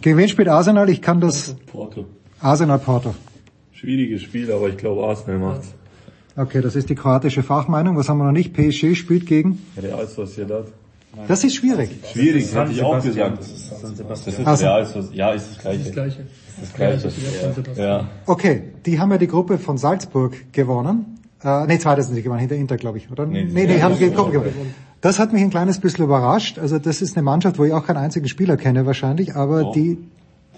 Gegen 0.00 0.16
wen 0.16 0.26
spielt 0.30 0.48
Arsenal? 0.48 0.88
Ich 0.88 1.02
kann 1.02 1.20
das... 1.20 1.54
Porto. 1.66 2.06
Arsenal 2.40 2.78
Porto. 2.78 3.14
Schwieriges 3.72 4.22
Spiel, 4.22 4.50
aber 4.50 4.70
ich 4.70 4.78
glaube 4.78 5.06
Arsenal 5.06 5.38
macht's. 5.38 5.74
Okay, 6.34 6.62
das 6.62 6.76
ist 6.76 6.88
die 6.88 6.94
kroatische 6.94 7.42
Fachmeinung. 7.42 7.94
Was 7.98 8.08
haben 8.08 8.16
wir 8.16 8.24
noch 8.24 8.32
nicht? 8.32 8.54
PSG 8.54 8.96
spielt 8.96 9.26
gegen... 9.26 9.58
Real 9.76 10.06
Sociedad. 10.08 10.68
Das 11.28 11.44
ist 11.44 11.56
schwierig. 11.56 11.90
Schwierig, 12.10 12.46
San 12.46 12.68
hätte 12.68 12.78
ich 12.78 12.82
auch 12.82 13.02
gesagt. 13.02 13.38
Das 13.38 13.52
ist. 13.52 13.70
Das 14.08 14.26
ist 14.26 14.46
Also- 14.46 14.64
Real 14.64 14.86
Sociedad. 14.86 15.14
Ja, 15.14 15.32
ist 15.32 15.50
das 15.50 15.58
gleiche. 15.60 15.84
Das 16.58 16.72
Gleiche. 16.72 17.02
Das 17.02 17.14
gleiche. 17.14 17.80
Ja. 17.82 18.08
Okay, 18.24 18.62
die 18.86 18.98
haben 18.98 19.10
ja 19.10 19.18
die 19.18 19.28
Gruppe 19.28 19.58
von 19.58 19.76
Salzburg 19.76 20.50
gewonnen. 20.50 21.18
Äh, 21.44 21.66
nee, 21.66 21.78
zweite 21.78 22.02
sind 22.02 22.14
sie 22.14 22.22
gewonnen, 22.22 22.40
hinter 22.40 22.56
Inter, 22.56 22.76
glaube 22.76 22.98
ich, 22.98 23.10
oder? 23.10 23.26
Nee, 23.26 23.44
nee, 23.44 23.66
nee, 23.66 23.82
haben 23.82 23.96
gewonnen. 23.98 24.74
Das 25.00 25.18
hat 25.18 25.32
mich 25.32 25.42
ein 25.42 25.50
kleines 25.50 25.78
bisschen 25.78 26.06
überrascht. 26.06 26.58
Also 26.58 26.78
das 26.78 27.02
ist 27.02 27.16
eine 27.16 27.22
Mannschaft, 27.22 27.58
wo 27.58 27.64
ich 27.64 27.72
auch 27.72 27.84
keinen 27.86 27.98
einzigen 27.98 28.26
Spieler 28.28 28.56
kenne 28.56 28.86
wahrscheinlich, 28.86 29.36
aber 29.36 29.64
Doch. 29.64 29.72
die... 29.72 29.98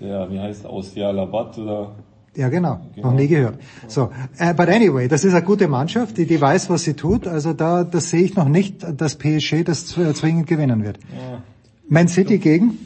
Der, 0.01 0.31
wie 0.31 0.39
heißt 0.39 0.65
der, 0.65 0.73
Ostia 0.73 1.11
Labat 1.11 1.59
oder? 1.59 1.93
Ja, 2.37 2.51
genau. 2.51 2.81
Noch 2.97 3.15
nie 3.15 3.29
gehört. 3.29 3.59
So, 3.89 4.11
äh, 4.39 4.53
but 4.53 4.69
anyway, 4.69 5.09
das 5.09 5.25
ist 5.25 5.33
eine 5.33 5.43
gute 5.43 5.69
Mannschaft, 5.69 6.19
die, 6.19 6.27
die 6.27 6.39
weiß, 6.39 6.69
was 6.69 6.85
sie 6.85 6.93
tut. 6.93 7.27
Also 7.27 7.55
da, 7.55 7.83
das 7.83 8.11
sehe 8.11 8.23
ich 8.23 8.37
noch 8.37 8.49
nicht, 8.49 8.87
dass 9.01 9.17
PSG 9.17 9.65
das 9.65 9.87
zw- 9.87 10.13
zwingend 10.13 10.47
gewinnen 10.47 10.85
wird. 10.85 10.99
Ja. 11.11 11.43
Man 11.89 12.09
City 12.09 12.37
gegen? 12.39 12.79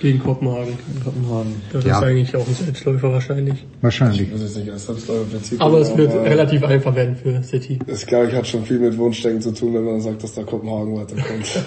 Gegen 0.00 0.18
Kopenhagen. 0.18 0.74
Kopenhagen. 1.04 1.54
Das 1.72 1.84
Ja. 1.84 1.98
ist 1.98 2.04
eigentlich 2.04 2.36
auch 2.36 2.46
ein 2.46 2.54
Selbstläufer 2.54 3.12
wahrscheinlich. 3.12 3.64
Wahrscheinlich. 3.80 4.30
Das 4.30 4.42
ist 4.42 4.56
nicht 4.58 4.70
als 4.70 4.86
Selbstläuferprinzip. 4.86 5.60
Aber 5.60 5.78
es 5.80 5.96
wird 5.96 6.10
aber 6.12 6.24
relativ 6.24 6.62
einfach 6.64 6.94
werden 6.94 7.16
für 7.16 7.42
City. 7.42 7.78
Das 7.86 8.04
glaube 8.06 8.26
ich 8.28 8.34
hat 8.34 8.46
schon 8.46 8.64
viel 8.64 8.78
mit 8.78 8.96
Wunschdenken 8.98 9.40
zu 9.40 9.52
tun, 9.52 9.74
wenn 9.74 9.84
man 9.84 10.00
sagt, 10.00 10.22
dass 10.22 10.34
da 10.34 10.42
Kopenhagen 10.42 10.94
weiterkommt. 10.96 11.64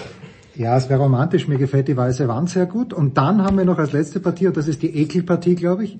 Ja, 0.56 0.76
es 0.76 0.90
wäre 0.90 1.00
romantisch. 1.00 1.48
Mir 1.48 1.56
gefällt 1.56 1.88
die 1.88 1.96
weiße 1.96 2.28
Wand 2.28 2.50
sehr 2.50 2.66
gut. 2.66 2.92
Und 2.92 3.16
dann 3.16 3.42
haben 3.42 3.56
wir 3.56 3.64
noch 3.64 3.78
als 3.78 3.92
letzte 3.92 4.20
Partie, 4.20 4.48
und 4.48 4.56
das 4.58 4.68
ist 4.68 4.82
die 4.82 4.94
Ekelpartie, 4.94 5.54
glaube 5.54 5.84
ich. 5.84 5.96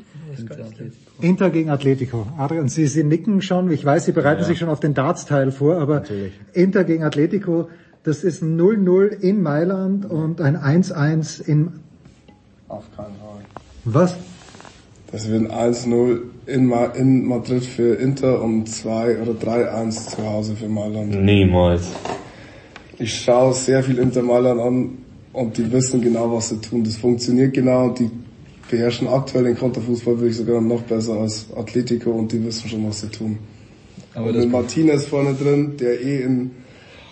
Inter 1.21 1.51
gegen 1.51 1.71
Atletico. 1.71 2.27
Adrian, 2.37 2.69
Sie, 2.69 2.87
Sie 2.87 3.05
nicken 3.05 3.41
schon. 3.43 3.71
Ich 3.71 3.85
weiß, 3.85 4.05
Sie 4.05 4.13
bereiten 4.13 4.43
Ja. 4.43 4.47
sich 4.47 4.59
schon 4.59 4.69
auf 4.69 4.81
den 4.81 4.93
Darts-Teil 4.93 5.53
vor, 5.53 5.77
aber 5.79 6.03
Inter 6.53 6.85
gegen 6.85 7.05
Atletico, 7.05 7.69
das 8.03 8.23
ist 8.25 8.43
ein 8.43 8.57
0-0 8.59 9.07
in 9.21 9.41
Mailand 9.43 10.05
und 10.11 10.41
ein 10.41 10.57
1-1 10.57 11.41
in, 11.41 11.71
Auf 12.71 12.85
keinen 12.97 13.15
Fall. 13.17 13.43
was? 13.85 14.15
Das 15.13 15.29
wird 15.29 15.51
ein 15.51 15.73
1-0 15.75 16.21
in, 16.47 16.67
Ma 16.67 16.85
in 16.87 17.27
Madrid 17.27 17.65
für 17.65 17.95
Inter 17.97 18.41
und 18.41 18.69
2 18.69 19.19
oder 19.21 19.33
3-1 19.33 20.11
zu 20.11 20.25
Hause 20.25 20.55
für 20.55 20.69
Mailand. 20.69 21.21
Niemals. 21.25 21.83
Ich 22.99 23.13
schaue 23.23 23.53
sehr 23.55 23.83
viel 23.83 23.99
Inter 23.99 24.23
Mailand 24.23 24.61
an 24.61 24.99
und 25.33 25.57
die 25.59 25.71
wissen 25.73 26.01
genau, 26.01 26.33
was 26.33 26.51
sie 26.51 26.59
tun. 26.61 26.85
Das 26.85 26.97
funktioniert 26.97 27.55
genau 27.55 27.87
und 27.87 27.99
die 27.99 28.11
beherrschen 28.71 29.09
aktuell 29.09 29.43
den 29.45 29.57
Konterfußball, 29.59 30.17
würde 30.19 30.29
ich 30.29 30.37
sogar 30.37 30.61
noch 30.61 30.83
besser 30.83 31.15
als 31.15 31.47
Atletico 31.57 32.11
und 32.13 32.31
die 32.31 32.45
wissen 32.45 32.69
schon, 32.69 32.87
was 32.87 33.01
sie 33.01 33.09
tun. 33.09 33.39
Aber 34.15 34.27
und 34.29 34.35
das- 34.37 34.45
mit 34.45 34.53
Martinez 34.53 35.07
vorne 35.07 35.35
drin, 35.35 35.77
der 35.77 36.01
eh 36.01 36.23
in 36.23 36.53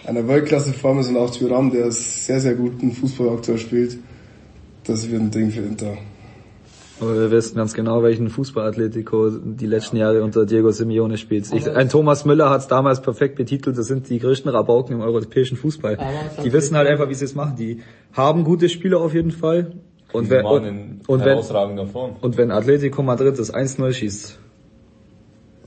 einer 0.07 0.27
Weltklasse-Form 0.29 1.01
ist 1.01 1.09
und 1.09 1.17
auch 1.17 1.31
Thuram, 1.31 1.73
der 1.73 1.91
sehr, 1.91 2.39
sehr 2.41 2.55
guten 2.55 2.93
Fußball 2.93 3.31
aktuell 3.31 3.59
spielt, 3.59 3.99
das 4.89 5.11
wird 5.11 5.21
ein 5.21 5.31
Ding 5.31 5.51
für 5.51 5.61
Inter. 5.61 5.97
Aber 7.01 7.15
wir 7.15 7.31
wissen 7.31 7.57
ganz 7.57 7.75
genau, 7.75 8.03
welchen 8.03 8.29
Fußball 8.29 8.67
Atletico 8.67 9.31
die 9.31 9.67
letzten 9.67 9.97
Jahre 9.97 10.25
unter 10.25 10.47
Diego 10.47 10.73
Simeone 10.73 11.17
spielt. 11.17 11.53
Ich, 11.53 11.71
ein 11.71 11.89
Thomas 11.89 12.25
Müller 12.25 12.51
hat 12.51 12.63
es 12.63 12.67
damals 12.67 13.01
perfekt 13.03 13.37
betitelt, 13.37 13.79
das 13.79 13.87
sind 13.87 14.09
die 14.09 14.19
größten 14.19 14.51
Rabauken 14.51 14.97
im 14.97 15.01
europäischen 15.01 15.57
Fußball. 15.57 15.97
Die 16.43 16.53
wissen 16.53 16.77
halt 16.77 16.89
einfach, 16.89 17.09
wie 17.09 17.15
sie 17.15 17.25
es 17.25 17.37
machen. 17.37 17.55
Die 17.57 17.83
haben 18.13 18.43
gute 18.43 18.69
Spieler 18.69 19.01
auf 19.01 19.15
jeden 19.15 19.31
Fall. 19.31 19.73
Und, 20.13 20.31
waren 20.31 21.01
und, 21.01 21.09
und, 21.09 21.21
wenn, 21.21 21.29
herausragender 21.29 21.87
Form. 21.87 22.17
und 22.23 22.39
wenn 22.39 22.51
Atletico 22.51 23.03
Madrid 23.03 23.39
das 23.39 23.53
1-0 23.53 23.93
schießt, 23.93 24.39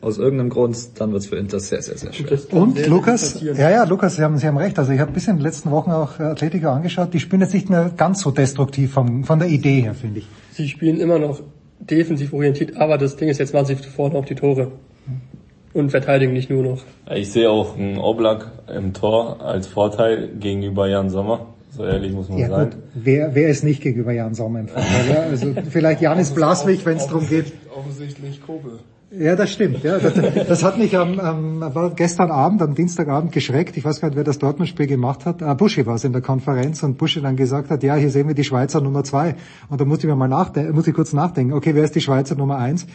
aus 0.01 0.17
irgendeinem 0.17 0.49
Grund, 0.49 0.99
dann 0.99 1.11
wird's 1.13 1.27
für 1.27 1.35
Inter 1.37 1.59
sehr, 1.59 1.81
sehr, 1.81 1.97
sehr 1.97 2.11
schwer. 2.11 2.39
Und 2.51 2.85
Lukas, 2.87 3.41
ja, 3.41 3.69
ja, 3.69 3.83
Lukas, 3.83 4.15
Sie 4.15 4.23
haben, 4.23 4.37
Sie 4.37 4.47
haben 4.47 4.57
recht. 4.57 4.77
Also 4.79 4.91
ich 4.91 4.99
habe 4.99 5.11
bis 5.11 5.27
in 5.27 5.37
den 5.37 5.43
letzten 5.43 5.71
Wochen 5.71 5.91
auch 5.91 6.19
Atletico 6.19 6.69
angeschaut. 6.69 7.13
Die 7.13 7.19
spielen 7.19 7.41
jetzt 7.41 7.53
nicht 7.53 7.69
mehr 7.69 7.91
ganz 7.95 8.21
so 8.21 8.31
destruktiv 8.31 8.91
vom, 8.91 9.23
von 9.23 9.39
der 9.39 9.47
Idee 9.47 9.81
her, 9.81 9.93
finde 9.93 10.19
ich. 10.19 10.27
Sie 10.51 10.67
spielen 10.67 10.99
immer 10.99 11.19
noch 11.19 11.41
defensiv 11.79 12.33
orientiert, 12.33 12.77
aber 12.77 12.97
das 12.97 13.15
Ding 13.15 13.29
ist, 13.29 13.37
jetzt 13.39 13.53
machen 13.53 13.67
sie 13.67 13.75
vorne 13.75 14.15
auch 14.17 14.25
die 14.25 14.35
Tore. 14.35 14.71
Und 15.73 15.89
verteidigen 15.89 16.33
nicht 16.33 16.49
nur 16.49 16.63
noch. 16.63 16.83
Ich 17.15 17.31
sehe 17.31 17.49
auch 17.49 17.77
einen 17.77 17.97
Oblak 17.97 18.51
im 18.75 18.93
Tor 18.93 19.39
als 19.41 19.67
Vorteil 19.67 20.27
gegenüber 20.37 20.87
Jan 20.89 21.09
Sommer. 21.09 21.47
So 21.69 21.85
ehrlich 21.85 22.11
muss 22.11 22.27
man 22.27 22.39
Ja 22.39 22.49
sein. 22.49 22.69
gut, 22.71 22.79
wer, 22.93 23.33
wer 23.33 23.47
ist 23.47 23.63
nicht 23.63 23.81
gegenüber 23.81 24.11
Jan 24.11 24.33
Sommer 24.35 24.59
im 24.59 24.67
Vorteil? 24.67 25.29
Also 25.29 25.53
vielleicht 25.69 26.01
Janis 26.01 26.31
Blaswig, 26.31 26.85
wenn 26.85 26.97
es 26.97 27.07
darum 27.07 27.27
geht. 27.29 27.53
Offensichtlich 27.73 28.45
Kobel. 28.45 28.79
Ja, 29.11 29.35
das 29.35 29.51
stimmt. 29.51 29.83
Ja, 29.83 29.97
das, 29.99 30.13
das 30.47 30.63
hat 30.63 30.77
mich 30.77 30.97
am, 30.97 31.19
am 31.19 31.59
war 31.59 31.89
gestern 31.89 32.31
Abend, 32.31 32.61
am 32.61 32.75
Dienstagabend 32.75 33.33
geschreckt. 33.33 33.75
Ich 33.75 33.83
weiß 33.83 33.99
gar 33.99 34.07
nicht, 34.07 34.15
wer 34.15 34.23
das 34.23 34.39
Dortmund-Spiel 34.39 34.87
gemacht 34.87 35.25
hat. 35.25 35.43
Ah, 35.43 35.53
Buschi 35.53 35.85
war 35.85 35.95
es 35.95 36.05
in 36.05 36.13
der 36.13 36.21
Konferenz 36.21 36.81
und 36.81 36.97
Buschi 36.97 37.21
dann 37.21 37.35
gesagt 37.35 37.69
hat, 37.71 37.83
ja, 37.83 37.95
hier 37.95 38.09
sehen 38.09 38.29
wir 38.29 38.35
die 38.35 38.45
Schweizer 38.45 38.79
Nummer 38.79 39.03
zwei. 39.03 39.35
Und 39.69 39.81
da 39.81 39.85
musste 39.85 40.07
ich 40.07 40.11
mir 40.11 40.15
mal 40.15 40.29
nachdenken, 40.29 40.73
muss 40.73 40.87
ich 40.87 40.93
kurz 40.93 41.11
nachdenken. 41.11 41.51
Okay, 41.51 41.75
wer 41.75 41.83
ist 41.83 41.93
die 41.95 41.99
Schweizer 42.01 42.35
Nummer 42.35 42.57
eins? 42.57 42.87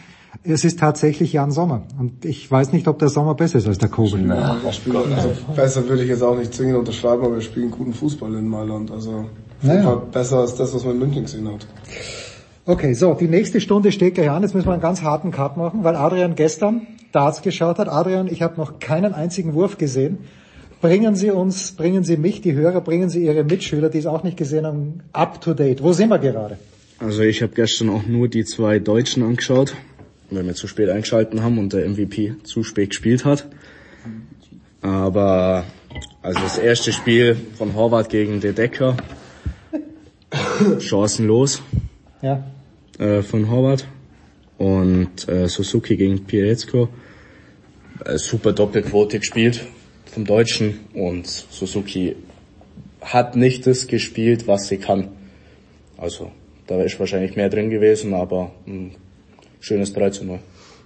Es 0.43 0.65
ist 0.65 0.79
tatsächlich 0.79 1.33
Jan 1.33 1.51
Sommer. 1.51 1.83
Und 1.99 2.25
ich 2.25 2.49
weiß 2.49 2.73
nicht, 2.73 2.87
ob 2.87 2.97
der 2.97 3.09
Sommer 3.09 3.35
besser 3.35 3.59
ist 3.59 3.67
als 3.67 3.77
der 3.77 3.89
Kobel. 3.89 4.27
Wir 4.27 4.73
spielen, 4.73 5.13
also 5.13 5.29
besser 5.55 5.87
würde 5.87 6.01
ich 6.01 6.09
jetzt 6.09 6.23
auch 6.23 6.37
nicht 6.37 6.51
zwingend 6.51 6.77
unterschreiben, 6.77 7.23
aber 7.23 7.35
wir 7.35 7.41
spielen 7.41 7.69
guten 7.69 7.93
Fußball 7.93 8.33
in 8.33 8.47
Mailand. 8.47 8.89
Also 8.89 9.25
Naja. 9.61 9.95
Besser 10.11 10.39
als 10.39 10.55
das, 10.55 10.73
was 10.73 10.83
man 10.83 10.93
in 10.93 10.99
München 10.99 11.23
gesehen 11.23 11.47
hat. 11.47 11.67
Okay, 12.69 12.93
so, 12.95 13.13
die 13.13 13.29
nächste 13.29 13.61
Stunde 13.61 13.93
steht 13.93 14.15
gleich 14.15 14.29
an. 14.29 14.43
Jetzt 14.43 14.53
müssen 14.53 14.67
wir 14.67 14.73
einen 14.73 14.81
ganz 14.81 15.01
harten 15.01 15.31
Cut 15.31 15.55
machen, 15.55 15.85
weil 15.85 15.95
Adrian 15.95 16.35
gestern 16.35 16.85
Darts 17.13 17.41
geschaut 17.41 17.79
hat. 17.79 17.87
Adrian, 17.87 18.27
ich 18.27 18.41
habe 18.41 18.57
noch 18.57 18.79
keinen 18.79 19.13
einzigen 19.13 19.53
Wurf 19.53 19.77
gesehen. 19.77 20.17
Bringen 20.81 21.15
Sie 21.15 21.31
uns, 21.31 21.71
bringen 21.71 22.03
Sie 22.03 22.17
mich, 22.17 22.41
die 22.41 22.55
Hörer, 22.55 22.81
bringen 22.81 23.09
Sie 23.09 23.23
Ihre 23.23 23.45
Mitschüler, 23.45 23.87
die 23.87 23.99
es 23.99 24.05
auch 24.05 24.23
nicht 24.23 24.35
gesehen 24.35 24.65
haben, 24.65 24.99
up 25.13 25.39
to 25.39 25.53
date. 25.53 25.81
Wo 25.81 25.93
sind 25.93 26.09
wir 26.09 26.19
gerade? 26.19 26.57
Also 26.99 27.21
ich 27.21 27.41
habe 27.41 27.53
gestern 27.55 27.89
auch 27.89 28.05
nur 28.05 28.27
die 28.27 28.43
zwei 28.43 28.79
Deutschen 28.79 29.23
angeschaut, 29.23 29.73
weil 30.29 30.45
wir 30.45 30.53
zu 30.53 30.67
spät 30.67 30.89
eingeschalten 30.89 31.43
haben 31.43 31.59
und 31.59 31.71
der 31.71 31.87
MVP 31.87 32.33
zu 32.43 32.63
spät 32.63 32.89
gespielt 32.89 33.23
hat. 33.23 33.47
Aber 34.81 35.63
also 36.21 36.41
das 36.41 36.57
erste 36.57 36.91
Spiel 36.91 37.37
von 37.57 37.75
Horvath 37.75 38.09
gegen 38.09 38.41
De 38.41 38.51
Decker, 38.51 38.97
chancenlos 40.79 41.61
Ja. 42.21 42.43
Äh, 42.97 43.21
von 43.21 43.49
Horvath 43.49 43.87
und 44.57 45.27
äh, 45.27 45.47
Suzuki 45.47 45.95
gegen 45.97 46.25
Pierezco, 46.25 46.89
äh, 48.05 48.17
super 48.17 48.53
Doppelquote 48.53 49.19
gespielt 49.19 49.65
vom 50.05 50.25
Deutschen 50.25 50.79
und 50.93 51.27
Suzuki 51.27 52.15
hat 53.01 53.35
nicht 53.35 53.67
das 53.67 53.87
gespielt, 53.87 54.47
was 54.47 54.67
sie 54.67 54.77
kann. 54.77 55.09
Also 55.97 56.31
da 56.67 56.81
ist 56.81 56.99
wahrscheinlich 56.99 57.35
mehr 57.35 57.49
drin 57.49 57.69
gewesen, 57.69 58.13
aber 58.13 58.51
ein 58.65 58.95
schönes 59.59 59.93
3 59.93 60.09
zu 60.11 60.25
0. 60.25 60.39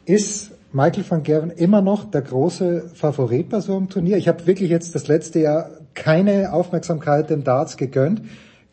Ist 0.06 0.52
Michael 0.74 1.04
van 1.08 1.24
Gerven 1.24 1.52
immer 1.52 1.82
noch 1.82 2.10
der 2.10 2.22
große 2.22 2.92
Favorit 2.94 3.50
bei 3.50 3.60
so 3.60 3.76
einem 3.76 3.90
Turnier? 3.90 4.18
Ich 4.18 4.28
habe 4.28 4.46
wirklich 4.48 4.70
jetzt 4.70 4.96
das 4.96 5.08
letzte 5.08 5.40
Jahr 5.40 5.70
keine 5.94 6.54
Aufmerksamkeit 6.54 7.30
dem 7.30 7.44
Darts 7.44 7.78
gegönnt. 7.78 8.22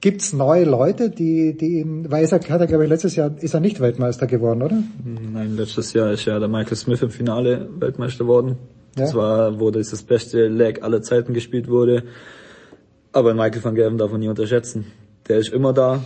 Gibt's 0.00 0.32
neue 0.32 0.64
Leute, 0.64 1.10
die, 1.10 1.56
die 1.56 1.80
ihm, 1.80 2.08
weil 2.08 2.24
er 2.24 2.30
hat 2.30 2.48
er, 2.48 2.66
glaube 2.68 2.84
ich, 2.84 2.90
letztes 2.90 3.16
Jahr 3.16 3.32
ist 3.40 3.52
er 3.54 3.60
nicht 3.60 3.80
Weltmeister 3.80 4.28
geworden, 4.28 4.62
oder? 4.62 4.80
Nein, 5.04 5.56
letztes 5.56 5.92
Jahr 5.92 6.12
ist 6.12 6.24
ja 6.24 6.38
der 6.38 6.48
Michael 6.48 6.76
Smith 6.76 7.02
im 7.02 7.10
Finale 7.10 7.68
Weltmeister 7.80 8.24
geworden. 8.24 8.56
Das 8.94 9.12
Ja. 9.12 9.18
war, 9.18 9.60
wo 9.60 9.70
das 9.72 9.90
das 9.90 10.02
beste 10.04 10.46
Leg 10.46 10.82
aller 10.84 11.02
Zeiten 11.02 11.34
gespielt 11.34 11.68
wurde. 11.68 12.04
Aber 13.12 13.34
Michael 13.34 13.64
van 13.64 13.74
Gerven 13.74 13.98
darf 13.98 14.12
man 14.12 14.20
nie 14.20 14.28
unterschätzen. 14.28 14.86
Der 15.28 15.38
ist 15.38 15.52
immer 15.52 15.72
da. 15.72 16.04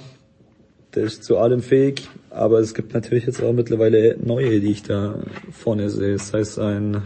Der 0.94 1.04
ist 1.04 1.24
zu 1.24 1.36
allem 1.38 1.60
fähig. 1.60 2.08
Aber 2.30 2.60
es 2.60 2.72
gibt 2.74 2.94
natürlich 2.94 3.26
jetzt 3.26 3.42
auch 3.42 3.52
mittlerweile 3.52 4.16
neue, 4.22 4.60
die 4.60 4.70
ich 4.70 4.82
da 4.82 5.16
vorne 5.50 5.90
sehe. 5.90 6.12
Das 6.14 6.32
heißt 6.32 6.58
ein 6.58 7.02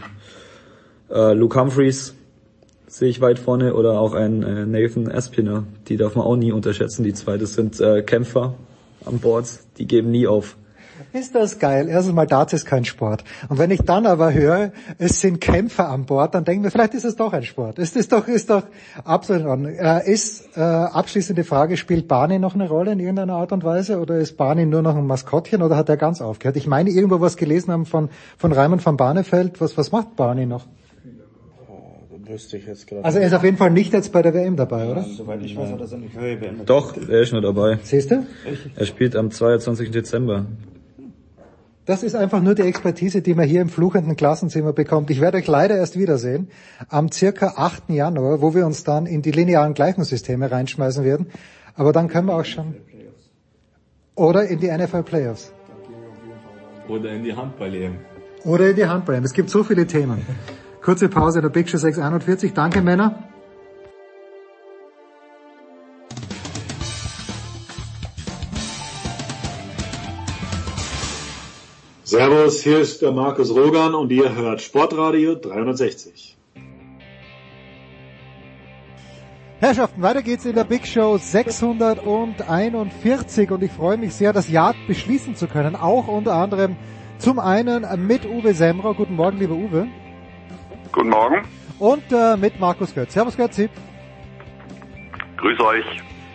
äh, 1.11 1.33
Luke 1.35 1.59
Humphreys 1.61 2.15
sehe 2.87 3.09
ich 3.09 3.21
weit 3.21 3.39
vorne 3.39 3.75
oder 3.75 4.01
auch 4.01 4.15
ein 4.15 4.43
äh, 4.43 4.67
Nathan 4.67 5.11
Espiner. 5.11 5.65
Die 5.89 5.97
darf 5.97 6.15
man 6.15 6.25
auch 6.25 6.37
nie 6.37 6.53
unterschätzen. 6.53 7.03
Die 7.05 7.15
zwei, 7.15 7.37
das 7.37 7.55
sind 7.55 7.81
äh, 7.81 8.03
Kämpfer 8.03 8.55
an 9.05 9.19
Bord. 9.19 9.47
Die 9.79 9.87
geben 9.87 10.11
nie 10.11 10.27
auf. 10.27 10.57
Ist 11.13 11.35
das 11.35 11.59
geil? 11.59 11.89
Erstens 11.89 12.15
mal, 12.15 12.27
Darts 12.27 12.53
ist 12.53 12.65
kein 12.65 12.85
Sport. 12.85 13.23
Und 13.49 13.59
wenn 13.59 13.71
ich 13.71 13.83
dann 13.83 14.07
aber 14.07 14.33
höre, 14.33 14.73
es 14.99 15.21
sind 15.21 15.41
Kämpfer 15.41 15.89
an 15.89 16.07
Bord, 16.07 16.35
dann 16.35 16.45
denken 16.45 16.65
wir, 16.65 16.71
vielleicht 16.71 16.95
ist 16.95 17.05
es 17.05 17.17
doch 17.17 17.33
ein 17.33 17.43
Sport. 17.43 17.79
Ist 17.79 17.97
ist 17.97 18.13
doch, 18.13 18.27
ist 18.29 18.51
doch 18.51 18.63
absolut. 19.05 19.67
Äh, 19.67 20.11
ist, 20.11 20.57
äh, 20.57 20.61
abschließende 20.61 21.45
Frage, 21.45 21.77
spielt 21.77 22.09
Barney 22.09 22.39
noch 22.39 22.55
eine 22.55 22.69
Rolle 22.69 22.93
in 22.93 23.01
irgendeiner 23.01 23.35
Art 23.35 23.53
und 23.53 23.65
Weise? 23.65 24.01
Oder 24.01 24.19
ist 24.19 24.37
Barney 24.37 24.67
nur 24.67 24.83
noch 24.83 24.97
ein 24.97 25.07
Maskottchen 25.07 25.63
oder 25.63 25.77
hat 25.77 25.89
er 25.89 25.97
ganz 25.97 26.21
aufgehört? 26.21 26.57
Ich 26.57 26.67
meine, 26.67 26.91
irgendwo 26.91 27.21
was 27.21 27.37
gelesen 27.37 27.73
haben 27.73 27.87
von, 27.87 28.09
von 28.39 28.53
Raimund 28.53 28.85
van 28.85 28.97
Barneveld. 28.97 29.61
Was, 29.61 29.77
was 29.77 29.93
macht 29.93 30.17
Barney 30.17 30.47
noch? 30.47 30.65
Wüsste 32.29 32.57
ich 32.57 32.67
jetzt 32.67 32.87
gerade. 32.87 33.05
Also 33.05 33.19
er 33.19 33.27
ist 33.27 33.33
auf 33.35 33.45
jeden 33.45 33.57
Fall 33.57 33.71
nicht 33.71 33.93
jetzt 33.93 34.13
bei 34.13 34.23
der 34.23 34.35
WM 34.35 34.57
dabei, 34.57 34.91
oder? 34.91 35.03
Soweit 35.03 35.43
ich 35.43 35.57
weiß, 35.57 35.71
hat 35.71 35.81
er 35.81 35.87
seine 35.87 36.07
Karriere 36.07 36.37
beendet. 36.39 36.69
Doch, 36.69 36.97
er 36.97 37.21
ist 37.21 37.33
nur 37.33 37.43
dabei. 37.43 37.79
Siehst 37.83 38.11
du? 38.11 38.27
Er 38.75 38.87
spielt 38.87 39.15
am 39.15 39.31
22. 39.31 39.91
Dezember. 39.91 40.47
Das 41.85 42.03
ist 42.03 42.17
einfach 42.17 42.43
nur 42.43 42.57
die 42.57 42.63
Expertise, 42.63 43.23
die 43.23 43.35
man 43.35 43.47
hier 43.47 43.61
im 43.63 43.69
fluchenden 43.69 44.17
Klassenzimmer 44.17 44.73
bekommt. 44.73 45.09
Ich 45.11 45.21
werde 45.21 45.39
euch 45.39 45.47
leider 45.47 45.77
erst 45.77 45.97
wiedersehen 45.97 46.49
am 46.89 47.13
circa 47.13 47.55
8. 47.57 47.91
Januar, 47.91 48.43
wo 48.43 48.55
wir 48.55 48.67
uns 48.67 48.83
dann 48.83 49.07
in 49.07 49.23
die 49.23 49.31
linearen 49.31 49.73
Gleichungssysteme 49.73 50.51
reinschmeißen 50.51 51.05
werden. 51.05 51.29
Aber 51.77 51.93
dann 51.93 52.09
können 52.09 52.27
wir 52.27 52.35
auch 52.35 52.45
schon. 52.45 52.75
Oder 54.17 54.49
in 54.49 54.59
die 54.59 54.69
NFL 54.69 55.05
Playoffs. 55.05 55.53
Oder 56.89 57.13
in 57.13 57.23
die 57.23 57.35
Handball-EM. 57.35 57.99
Oder 58.45 58.71
in 58.71 58.77
die 58.77 58.87
Handball. 58.87 59.23
Es 59.23 59.33
gibt 59.33 59.51
so 59.51 59.63
viele 59.63 59.87
Themen. 59.87 60.27
Kurze 60.87 61.09
Pause 61.09 61.43
der 61.43 61.49
Big 61.49 61.69
Show 61.69 61.79
641. 61.79 62.55
Danke 62.55 62.81
Männer. 62.81 63.25
Servus, 72.05 72.63
hier 72.63 72.79
ist 72.79 73.03
der 73.03 73.11
Markus 73.11 73.51
Rogan 73.51 73.97
und 73.97 74.13
ihr 74.13 74.33
hört 74.33 74.61
Sportradio 74.61 75.35
360. 75.35 76.37
Herrschaften, 79.59 80.03
weiter 80.03 80.23
geht's 80.23 80.45
in 80.45 80.55
der 80.55 80.63
Big 80.63 80.87
Show 80.87 81.19
641 81.19 83.51
und 83.51 83.65
ich 83.65 83.73
freue 83.73 83.99
mich 83.99 84.15
sehr, 84.15 84.33
das 84.33 84.49
Jahr 84.49 84.77
beschließen 84.87 85.35
zu 85.35 85.49
können. 85.49 85.75
Auch 85.75 86.07
unter 86.07 86.35
anderem 86.35 86.77
zum 87.19 87.41
einen 87.41 87.85
mit 88.07 88.25
Uwe 88.25 88.55
Semmer. 88.55 88.95
Guten 88.95 89.17
Morgen, 89.17 89.41
lieber 89.41 89.57
Uwe. 89.57 89.89
Guten 90.97 91.11
Morgen. 91.11 91.43
Und 91.79 92.11
äh, 92.11 92.39
mit 92.39 92.59
Markus 92.59 92.95
Götz. 92.95 93.13
Servus 93.13 93.37
Götzi. 93.37 93.69
Grüß 95.37 95.61
euch. 95.61 95.85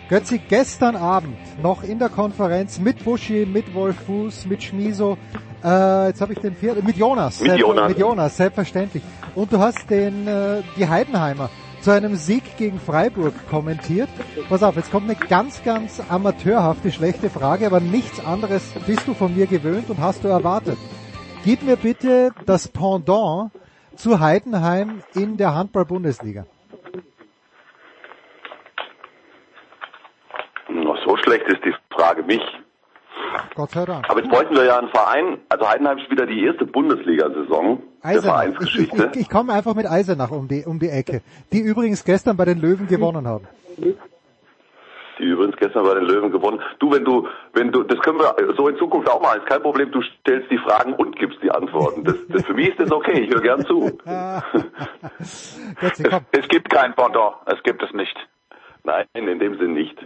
Götzi, 0.07 0.37
gestern 0.37 0.95
Abend 0.95 1.35
noch 1.63 1.81
in 1.81 1.97
der 1.97 2.09
Konferenz 2.09 2.79
mit 2.79 3.03
Buschi, 3.03 3.47
mit 3.47 3.73
Wolf 3.73 3.95
Fuß, 4.05 4.45
mit 4.45 4.61
Schmiso, 4.61 5.17
äh, 5.63 6.09
jetzt 6.09 6.21
habe 6.21 6.33
ich 6.33 6.39
den 6.39 6.55
vierten, 6.55 6.85
mit 6.85 6.95
Jonas. 6.95 7.41
Mit 7.41 7.57
Jonas. 7.57 7.89
Mit 7.89 7.97
Jonas, 7.97 8.37
selbstverständlich. 8.37 9.01
Und 9.33 9.51
du 9.51 9.57
hast 9.57 9.89
den, 9.89 10.27
äh, 10.27 10.61
die 10.77 10.87
Heidenheimer 10.87 11.49
zu 11.81 11.89
einem 11.89 12.15
Sieg 12.15 12.43
gegen 12.57 12.79
Freiburg 12.79 13.33
kommentiert. 13.49 14.09
Pass 14.47 14.61
auf, 14.61 14.75
jetzt 14.75 14.91
kommt 14.91 15.09
eine 15.09 15.17
ganz, 15.27 15.63
ganz 15.63 15.99
amateurhafte, 16.07 16.91
schlechte 16.91 17.31
Frage, 17.31 17.65
aber 17.65 17.79
nichts 17.79 18.23
anderes 18.23 18.61
bist 18.85 19.07
du 19.07 19.15
von 19.15 19.35
mir 19.35 19.47
gewöhnt 19.47 19.89
und 19.89 19.97
hast 19.97 20.23
du 20.23 20.27
erwartet. 20.27 20.77
Gib 21.43 21.63
mir 21.63 21.77
bitte 21.77 22.29
das 22.45 22.67
Pendant 22.67 23.49
zu 24.01 24.19
Heidenheim 24.19 25.03
in 25.13 25.37
der 25.37 25.53
Handball-Bundesliga. 25.53 26.45
So 31.05 31.17
schlecht 31.17 31.45
ist 31.47 31.63
die 31.63 31.73
Frage 31.91 32.23
mich. 32.23 32.41
Gott 33.55 33.71
sei 33.71 33.85
Dank. 33.85 34.09
Aber 34.09 34.21
jetzt 34.21 34.31
bräuchten 34.31 34.55
wir 34.55 34.65
ja 34.65 34.79
einen 34.79 34.89
Verein, 34.89 35.39
also 35.49 35.67
Heidenheim 35.67 35.99
spielt 35.99 36.11
wieder 36.11 36.25
die 36.25 36.45
erste 36.45 36.65
Bundesliga-Saison 36.65 37.81
der 38.03 38.09
Eisenach. 38.09 38.11
Ich, 38.11 38.15
ich, 38.15 38.23
Vereinsgeschichte. 38.23 39.11
ich, 39.13 39.21
ich 39.21 39.29
komme 39.29 39.53
einfach 39.53 39.75
mit 39.75 39.85
Eisenach 39.85 40.31
um 40.31 40.47
die, 40.47 40.63
um 40.65 40.79
die 40.79 40.89
Ecke, 40.89 41.21
die 41.51 41.59
übrigens 41.59 42.03
gestern 42.03 42.37
bei 42.37 42.45
den 42.45 42.59
Löwen 42.59 42.87
gewonnen 42.87 43.27
haben. 43.27 43.47
Die 45.21 45.27
übrigens 45.27 45.55
gestern 45.57 45.85
bei 45.85 45.93
den 45.93 46.05
Löwen 46.05 46.31
gewonnen. 46.31 46.59
Du, 46.79 46.91
wenn 46.91 47.05
du, 47.05 47.27
wenn 47.53 47.71
du, 47.71 47.83
das 47.83 47.99
können 47.99 48.17
wir 48.19 48.33
so 48.57 48.67
in 48.67 48.77
Zukunft 48.77 49.07
auch 49.07 49.21
machen, 49.21 49.39
ist 49.39 49.47
kein 49.47 49.61
Problem, 49.61 49.91
du 49.91 50.01
stellst 50.01 50.49
die 50.49 50.57
Fragen 50.57 50.93
und 50.93 51.15
gibst 51.15 51.41
die 51.43 51.51
Antworten. 51.51 52.03
Das, 52.03 52.15
das 52.27 52.43
für 52.43 52.55
mich 52.55 52.69
ist 52.69 52.79
das 52.79 52.91
okay, 52.91 53.21
ich 53.21 53.29
höre 53.29 53.41
gern 53.41 53.63
zu. 53.65 53.97
Götzi, 55.79 56.03
komm. 56.03 56.25
Es 56.31 56.47
gibt 56.47 56.71
kein 56.71 56.95
Pendant, 56.95 57.35
es 57.45 57.61
gibt 57.61 57.83
es 57.83 57.93
nicht. 57.93 58.17
Nein, 58.83 59.05
in 59.13 59.37
dem 59.37 59.59
Sinn 59.59 59.73
nicht. 59.73 59.97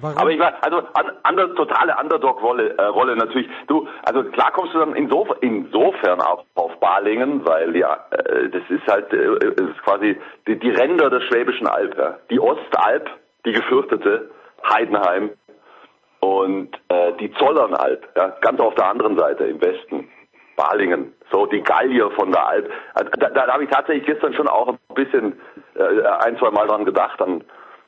Warum? 0.00 0.18
Aber 0.18 0.30
ich 0.30 0.38
war, 0.38 0.54
also 0.62 0.78
an, 0.94 1.12
under, 1.28 1.54
totale 1.54 1.94
Underdog-Rolle 2.00 2.76
äh, 2.76 2.82
Rolle 2.86 3.16
natürlich. 3.16 3.48
Du, 3.68 3.86
also 4.02 4.24
klar 4.24 4.50
kommst 4.52 4.74
du 4.74 4.78
dann 4.78 4.96
insof 4.96 5.28
insofern 5.42 6.20
auf, 6.20 6.44
auf 6.54 6.80
Balingen, 6.80 7.46
weil 7.46 7.76
ja, 7.76 8.06
äh, 8.10 8.48
das 8.48 8.62
ist 8.68 8.86
halt, 8.88 9.12
äh, 9.12 9.26
es 9.26 9.60
ist 9.60 9.82
quasi 9.84 10.18
die, 10.46 10.58
die 10.58 10.70
Ränder 10.70 11.10
der 11.10 11.20
Schwäbischen 11.20 11.66
Alb, 11.66 11.96
ja. 11.98 12.18
Die 12.30 12.40
Ostalb, 12.40 13.10
die 13.44 13.52
gefürchtete, 13.52 14.30
Heidenheim 14.68 15.30
und 16.20 16.74
äh, 16.88 17.12
die 17.18 17.32
Zollernalb, 17.32 18.08
ja, 18.16 18.28
ganz 18.40 18.60
auf 18.60 18.74
der 18.74 18.88
anderen 18.90 19.16
Seite 19.16 19.44
im 19.44 19.60
Westen. 19.60 20.08
Balingen, 20.56 21.14
so 21.32 21.46
die 21.46 21.62
Gallier 21.62 22.10
von 22.10 22.32
der 22.32 22.46
Alp. 22.46 22.70
Also, 22.92 23.10
da, 23.18 23.30
da, 23.30 23.46
da 23.46 23.52
habe 23.54 23.64
ich 23.64 23.70
tatsächlich 23.70 24.04
gestern 24.04 24.34
schon 24.34 24.46
auch 24.46 24.68
ein 24.68 24.94
bisschen 24.94 25.40
äh, 25.74 26.02
ein, 26.24 26.36
zwei 26.36 26.50
Mal 26.50 26.66
dran 26.66 26.84
gedacht, 26.84 27.20
an, 27.22 27.42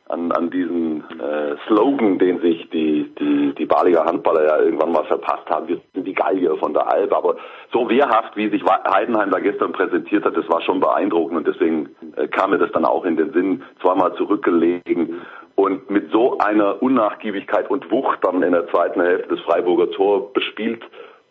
an, 0.08 0.32
an 0.32 0.50
diesen 0.50 1.04
äh, 1.20 1.56
Slogan, 1.66 2.18
den 2.18 2.40
sich 2.40 2.70
die, 2.70 3.12
die, 3.18 3.54
die 3.54 3.66
Baliger 3.66 4.06
Handballer 4.06 4.44
ja 4.44 4.58
irgendwann 4.58 4.92
mal 4.92 5.04
verpasst 5.04 5.50
haben. 5.50 5.68
Wir 5.68 5.80
sind 5.92 6.06
die 6.06 6.14
Gallier 6.14 6.56
von 6.56 6.72
der 6.72 6.90
Alp. 6.90 7.12
Aber 7.12 7.36
so 7.72 7.90
wehrhaft, 7.90 8.36
wie 8.36 8.48
sich 8.48 8.62
Heidenheim 8.64 9.30
da 9.30 9.40
gestern 9.40 9.72
präsentiert 9.72 10.24
hat, 10.24 10.36
das 10.36 10.48
war 10.48 10.62
schon 10.62 10.80
beeindruckend 10.80 11.36
und 11.36 11.46
deswegen 11.46 11.90
äh, 12.16 12.26
kam 12.28 12.50
mir 12.50 12.58
das 12.58 12.72
dann 12.72 12.86
auch 12.86 13.04
in 13.04 13.16
den 13.16 13.32
Sinn, 13.34 13.62
zweimal 13.82 14.14
zurückgelegen 14.14 15.20
und 15.54 15.90
mit 15.90 16.10
so 16.10 16.38
einer 16.38 16.82
Unnachgiebigkeit 16.82 17.70
und 17.70 17.90
Wucht 17.90 18.18
dann 18.22 18.42
in 18.42 18.52
der 18.52 18.68
zweiten 18.68 19.00
Hälfte 19.00 19.34
des 19.34 19.40
Freiburger 19.40 19.90
Tor 19.90 20.32
bespielt 20.32 20.82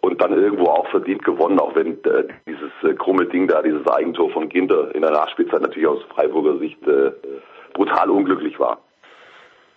und 0.02 0.22
dann 0.22 0.34
irgendwo 0.34 0.66
auch 0.66 0.88
verdient 0.88 1.24
gewonnen, 1.24 1.60
auch 1.60 1.76
wenn 1.76 2.04
äh, 2.04 2.28
dieses 2.48 2.72
äh, 2.84 2.94
krumme 2.96 3.26
Ding 3.26 3.48
da, 3.48 3.62
dieses 3.62 3.88
Eigentor 3.88 4.30
von 4.32 4.50
Ginter 4.50 4.94
in 4.96 5.02
der 5.02 5.12
Nachspielzeit 5.12 5.62
natürlich 5.62 5.88
aus 5.88 6.04
Freiburger 6.14 6.58
Sicht 6.58 6.86
äh, 6.88 7.12
brutal 7.74 8.10
unglücklich 8.10 8.60
war. 8.60 8.80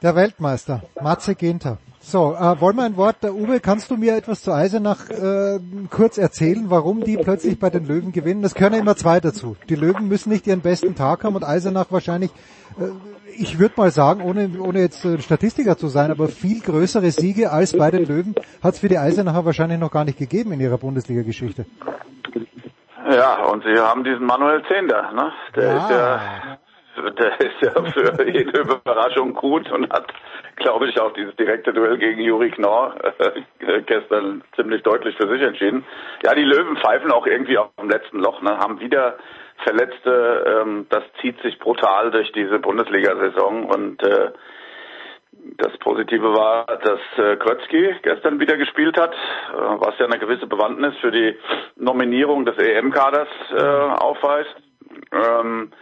Der 0.04 0.14
Weltmeister, 0.14 0.82
Matze 1.00 1.34
Ginter. 1.34 1.78
So, 1.98 2.34
äh, 2.34 2.60
wollen 2.60 2.76
wir 2.76 2.82
ein 2.84 2.98
Wort, 2.98 3.22
der 3.22 3.34
Uwe, 3.34 3.58
kannst 3.58 3.90
du 3.90 3.96
mir 3.96 4.14
etwas 4.14 4.42
zu 4.42 4.52
Eisenach 4.52 5.08
äh, 5.08 5.58
kurz 5.90 6.18
erzählen, 6.18 6.66
warum 6.68 7.02
die 7.02 7.16
plötzlich 7.16 7.58
bei 7.58 7.70
den 7.70 7.86
Löwen 7.86 8.12
gewinnen? 8.12 8.42
Das 8.42 8.54
können 8.54 8.78
immer 8.78 8.96
zwei 8.96 9.18
dazu. 9.20 9.56
Die 9.70 9.76
Löwen 9.76 10.06
müssen 10.08 10.28
nicht 10.28 10.46
ihren 10.46 10.60
besten 10.60 10.94
Tag 10.94 11.24
haben 11.24 11.36
und 11.36 11.42
Eisenach 11.42 11.86
wahrscheinlich, 11.88 12.30
äh, 12.78 12.90
ich 13.38 13.58
würde 13.58 13.76
mal 13.78 13.90
sagen, 13.90 14.20
ohne, 14.20 14.50
ohne 14.60 14.80
jetzt 14.80 15.06
äh, 15.06 15.22
Statistiker 15.22 15.78
zu 15.78 15.88
sein, 15.88 16.10
aber 16.10 16.28
viel 16.28 16.60
größere 16.60 17.10
Siege 17.10 17.50
als 17.50 17.74
bei 17.74 17.90
den 17.90 18.04
Löwen 18.04 18.34
hat 18.62 18.74
es 18.74 18.80
für 18.80 18.88
die 18.88 18.98
Eisenacher 18.98 19.46
wahrscheinlich 19.46 19.78
noch 19.80 19.90
gar 19.90 20.04
nicht 20.04 20.18
gegeben 20.18 20.52
in 20.52 20.60
ihrer 20.60 20.76
Bundesliga-Geschichte. 20.76 21.64
Ja, 23.10 23.42
und 23.46 23.64
sie 23.64 23.80
haben 23.80 24.04
diesen 24.04 24.26
Manuel 24.26 24.62
Zehnder, 24.68 25.12
ne? 25.12 25.32
Der 25.56 25.64
Ja. 25.64 25.76
ist 25.78 25.90
ja, 25.90 26.20
der 26.96 27.40
ist 27.40 27.60
ja 27.60 27.82
für 27.84 28.26
jede 28.30 28.60
Überraschung 28.60 29.34
gut 29.34 29.70
und 29.70 29.92
hat, 29.92 30.12
glaube 30.56 30.88
ich, 30.88 31.00
auch 31.00 31.12
dieses 31.12 31.34
direkte 31.36 31.72
Duell 31.72 31.98
gegen 31.98 32.20
Juri 32.20 32.50
Knorr 32.50 32.94
äh, 33.18 33.82
gestern 33.82 34.42
ziemlich 34.56 34.82
deutlich 34.82 35.16
für 35.16 35.28
sich 35.28 35.42
entschieden. 35.42 35.84
Ja, 36.24 36.34
die 36.34 36.44
Löwen 36.44 36.76
pfeifen 36.76 37.10
auch 37.10 37.26
irgendwie 37.26 37.58
auf 37.58 37.70
dem 37.80 37.90
letzten 37.90 38.18
Loch, 38.18 38.40
ne? 38.42 38.58
Haben 38.58 38.80
wieder 38.80 39.16
Verletzte, 39.62 40.62
ähm, 40.62 40.86
das 40.90 41.04
zieht 41.20 41.40
sich 41.42 41.58
brutal 41.58 42.10
durch 42.10 42.32
diese 42.32 42.58
Bundesliga-Saison 42.58 43.64
und 43.66 44.02
äh, 44.02 44.32
das 45.58 45.76
Positive 45.78 46.34
war, 46.34 46.66
dass 46.66 47.00
äh, 47.18 47.36
Krötzky 47.36 47.94
gestern 48.02 48.40
wieder 48.40 48.56
gespielt 48.56 48.98
hat, 48.98 49.12
äh, 49.12 49.56
was 49.56 49.98
ja 49.98 50.06
eine 50.06 50.18
gewisse 50.18 50.46
Bewandtnis 50.46 50.96
für 51.00 51.10
die 51.10 51.36
Nominierung 51.76 52.44
des 52.44 52.58
EM-Kaders 52.58 53.28
äh, 53.52 53.62
aufweist. 53.62 54.54
Ähm, 55.12 55.72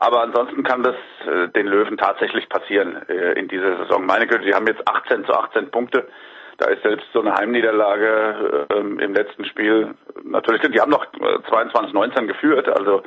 aber 0.00 0.22
ansonsten 0.22 0.62
kann 0.62 0.82
das 0.82 0.96
äh, 1.26 1.48
den 1.48 1.66
Löwen 1.66 1.98
tatsächlich 1.98 2.48
passieren 2.48 3.06
äh, 3.08 3.38
in 3.38 3.48
dieser 3.48 3.76
Saison. 3.76 4.06
Meine 4.06 4.26
Güte, 4.26 4.44
sie 4.44 4.54
haben 4.54 4.66
jetzt 4.66 4.88
18 4.88 5.26
zu 5.26 5.32
18 5.32 5.70
Punkte. 5.70 6.08
Da 6.56 6.68
ist 6.70 6.82
selbst 6.82 7.06
so 7.12 7.20
eine 7.20 7.34
Heimniederlage 7.34 8.66
äh, 8.70 8.78
im 8.78 9.14
letzten 9.14 9.44
Spiel 9.44 9.94
natürlich. 10.24 10.62
Die 10.62 10.80
haben 10.80 10.90
noch 10.90 11.04
äh, 11.04 11.36
22-19 11.50 12.26
geführt, 12.26 12.68
also 12.68 13.02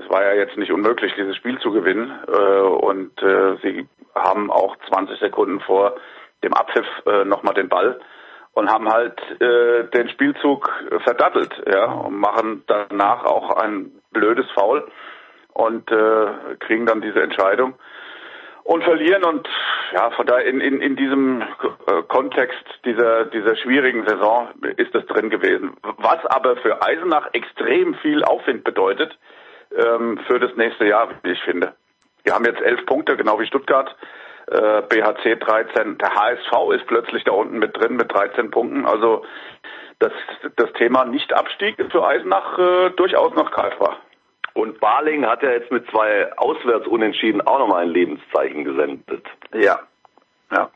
es 0.00 0.08
war 0.08 0.22
ja 0.22 0.34
jetzt 0.34 0.56
nicht 0.56 0.70
unmöglich, 0.70 1.12
dieses 1.16 1.34
Spiel 1.36 1.58
zu 1.58 1.72
gewinnen. 1.72 2.16
Äh, 2.28 2.60
und 2.60 3.20
äh, 3.20 3.56
sie 3.62 3.88
haben 4.14 4.52
auch 4.52 4.76
20 4.88 5.18
Sekunden 5.18 5.58
vor 5.60 5.96
dem 6.44 6.54
Abpfiff 6.54 6.86
äh, 7.06 7.24
nochmal 7.24 7.54
den 7.54 7.68
Ball 7.68 7.98
und 8.52 8.70
haben 8.70 8.88
halt 8.88 9.20
äh, 9.40 9.84
den 9.90 10.08
Spielzug 10.10 10.70
verdattelt, 11.02 11.52
ja, 11.66 11.86
und 11.86 12.16
machen 12.16 12.62
danach 12.68 13.24
auch 13.24 13.56
ein 13.56 13.90
blödes 14.12 14.48
Foul 14.52 14.86
und 15.58 15.90
äh, 15.90 16.56
kriegen 16.60 16.86
dann 16.86 17.00
diese 17.00 17.20
Entscheidung 17.20 17.74
und 18.62 18.84
verlieren 18.84 19.24
und 19.24 19.48
ja, 19.92 20.10
von 20.10 20.24
daher 20.24 20.44
in, 20.44 20.60
in, 20.60 20.80
in 20.80 20.94
diesem 20.94 21.42
äh, 21.42 22.02
Kontext 22.06 22.64
dieser, 22.84 23.24
dieser 23.24 23.56
schwierigen 23.56 24.06
Saison 24.06 24.48
ist 24.76 24.94
das 24.94 25.04
drin 25.06 25.30
gewesen. 25.30 25.76
Was 25.96 26.24
aber 26.26 26.56
für 26.58 26.80
Eisenach 26.80 27.30
extrem 27.32 27.94
viel 27.94 28.22
Aufwind 28.22 28.62
bedeutet 28.62 29.18
ähm, 29.76 30.20
für 30.28 30.38
das 30.38 30.54
nächste 30.56 30.86
Jahr, 30.86 31.08
wie 31.22 31.32
ich 31.32 31.40
finde. 31.40 31.74
Wir 32.22 32.34
haben 32.34 32.44
jetzt 32.44 32.60
elf 32.60 32.86
Punkte, 32.86 33.16
genau 33.16 33.40
wie 33.40 33.46
Stuttgart. 33.46 33.96
Äh, 34.46 34.82
BHC 34.82 35.36
13. 35.36 35.98
Der 35.98 36.14
HSV 36.14 36.52
ist 36.74 36.86
plötzlich 36.86 37.24
da 37.24 37.32
unten 37.32 37.58
mit 37.58 37.76
drin 37.76 37.96
mit 37.96 38.12
13 38.12 38.50
Punkten. 38.52 38.86
Also 38.86 39.24
das, 39.98 40.12
das 40.56 40.72
Thema 40.74 41.04
Nicht-Abstieg 41.04 41.78
ist 41.78 41.90
für 41.90 42.06
Eisenach 42.06 42.58
äh, 42.58 42.90
durchaus 42.90 43.34
noch 43.34 43.50
greifbar. 43.50 43.96
Und 44.58 44.80
Barling 44.80 45.24
hat 45.24 45.40
ja 45.44 45.52
jetzt 45.52 45.70
mit 45.70 45.88
zwei 45.88 46.36
Auswärtsunentschieden 46.36 47.42
auch 47.42 47.60
nochmal 47.60 47.84
ein 47.84 47.90
Lebenszeichen 47.90 48.64
gesendet. 48.64 49.24
Ja. 49.54 49.78
Ja. 50.50 50.68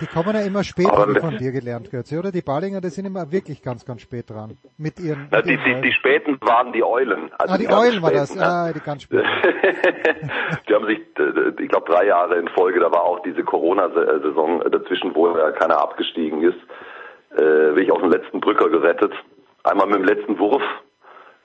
Die 0.00 0.06
kommen 0.06 0.32
ja 0.36 0.42
immer 0.42 0.62
spät, 0.62 0.86
Aber 0.88 1.12
von 1.16 1.36
dir 1.36 1.50
gelernt, 1.50 1.90
Götze, 1.90 2.16
oder? 2.16 2.30
Die 2.30 2.42
Balinger, 2.42 2.80
die 2.80 2.90
sind 2.90 3.06
immer 3.06 3.32
wirklich 3.32 3.60
ganz, 3.60 3.84
ganz 3.84 4.02
spät 4.02 4.30
dran. 4.30 4.56
Mit 4.78 5.00
ihren, 5.00 5.26
Na, 5.32 5.38
mit 5.38 5.46
die, 5.48 5.56
die, 5.56 5.80
die 5.80 5.92
Späten 5.92 6.38
waren 6.42 6.72
die 6.72 6.84
Eulen. 6.84 7.32
Also 7.38 7.54
ah, 7.54 7.58
die, 7.58 7.64
ganz 7.64 7.82
Eulen 7.82 8.02
war 8.02 8.12
das. 8.12 8.36
Ja. 8.36 8.42
Ah, 8.42 8.72
die 8.72 8.78
ganz 8.78 9.02
spät. 9.02 9.24
die 10.68 10.72
haben 10.72 10.86
sich, 10.86 11.00
äh, 11.18 11.60
ich 11.60 11.68
glaube, 11.68 11.90
drei 11.90 12.06
Jahre 12.06 12.36
in 12.36 12.46
Folge, 12.50 12.78
da 12.78 12.92
war 12.92 13.02
auch 13.02 13.20
diese 13.24 13.42
Corona-Saison 13.42 14.62
dazwischen, 14.70 15.12
wo 15.16 15.36
ja 15.36 15.50
keiner 15.50 15.78
abgestiegen 15.78 16.40
ist, 16.44 16.60
äh, 17.32 17.72
bin 17.72 17.82
ich 17.82 17.90
aus 17.90 18.00
dem 18.00 18.12
letzten 18.12 18.38
Brücker 18.38 18.68
gerettet. 18.68 19.12
Einmal 19.64 19.88
mit 19.88 19.96
dem 19.96 20.04
letzten 20.04 20.38
Wurf. 20.38 20.62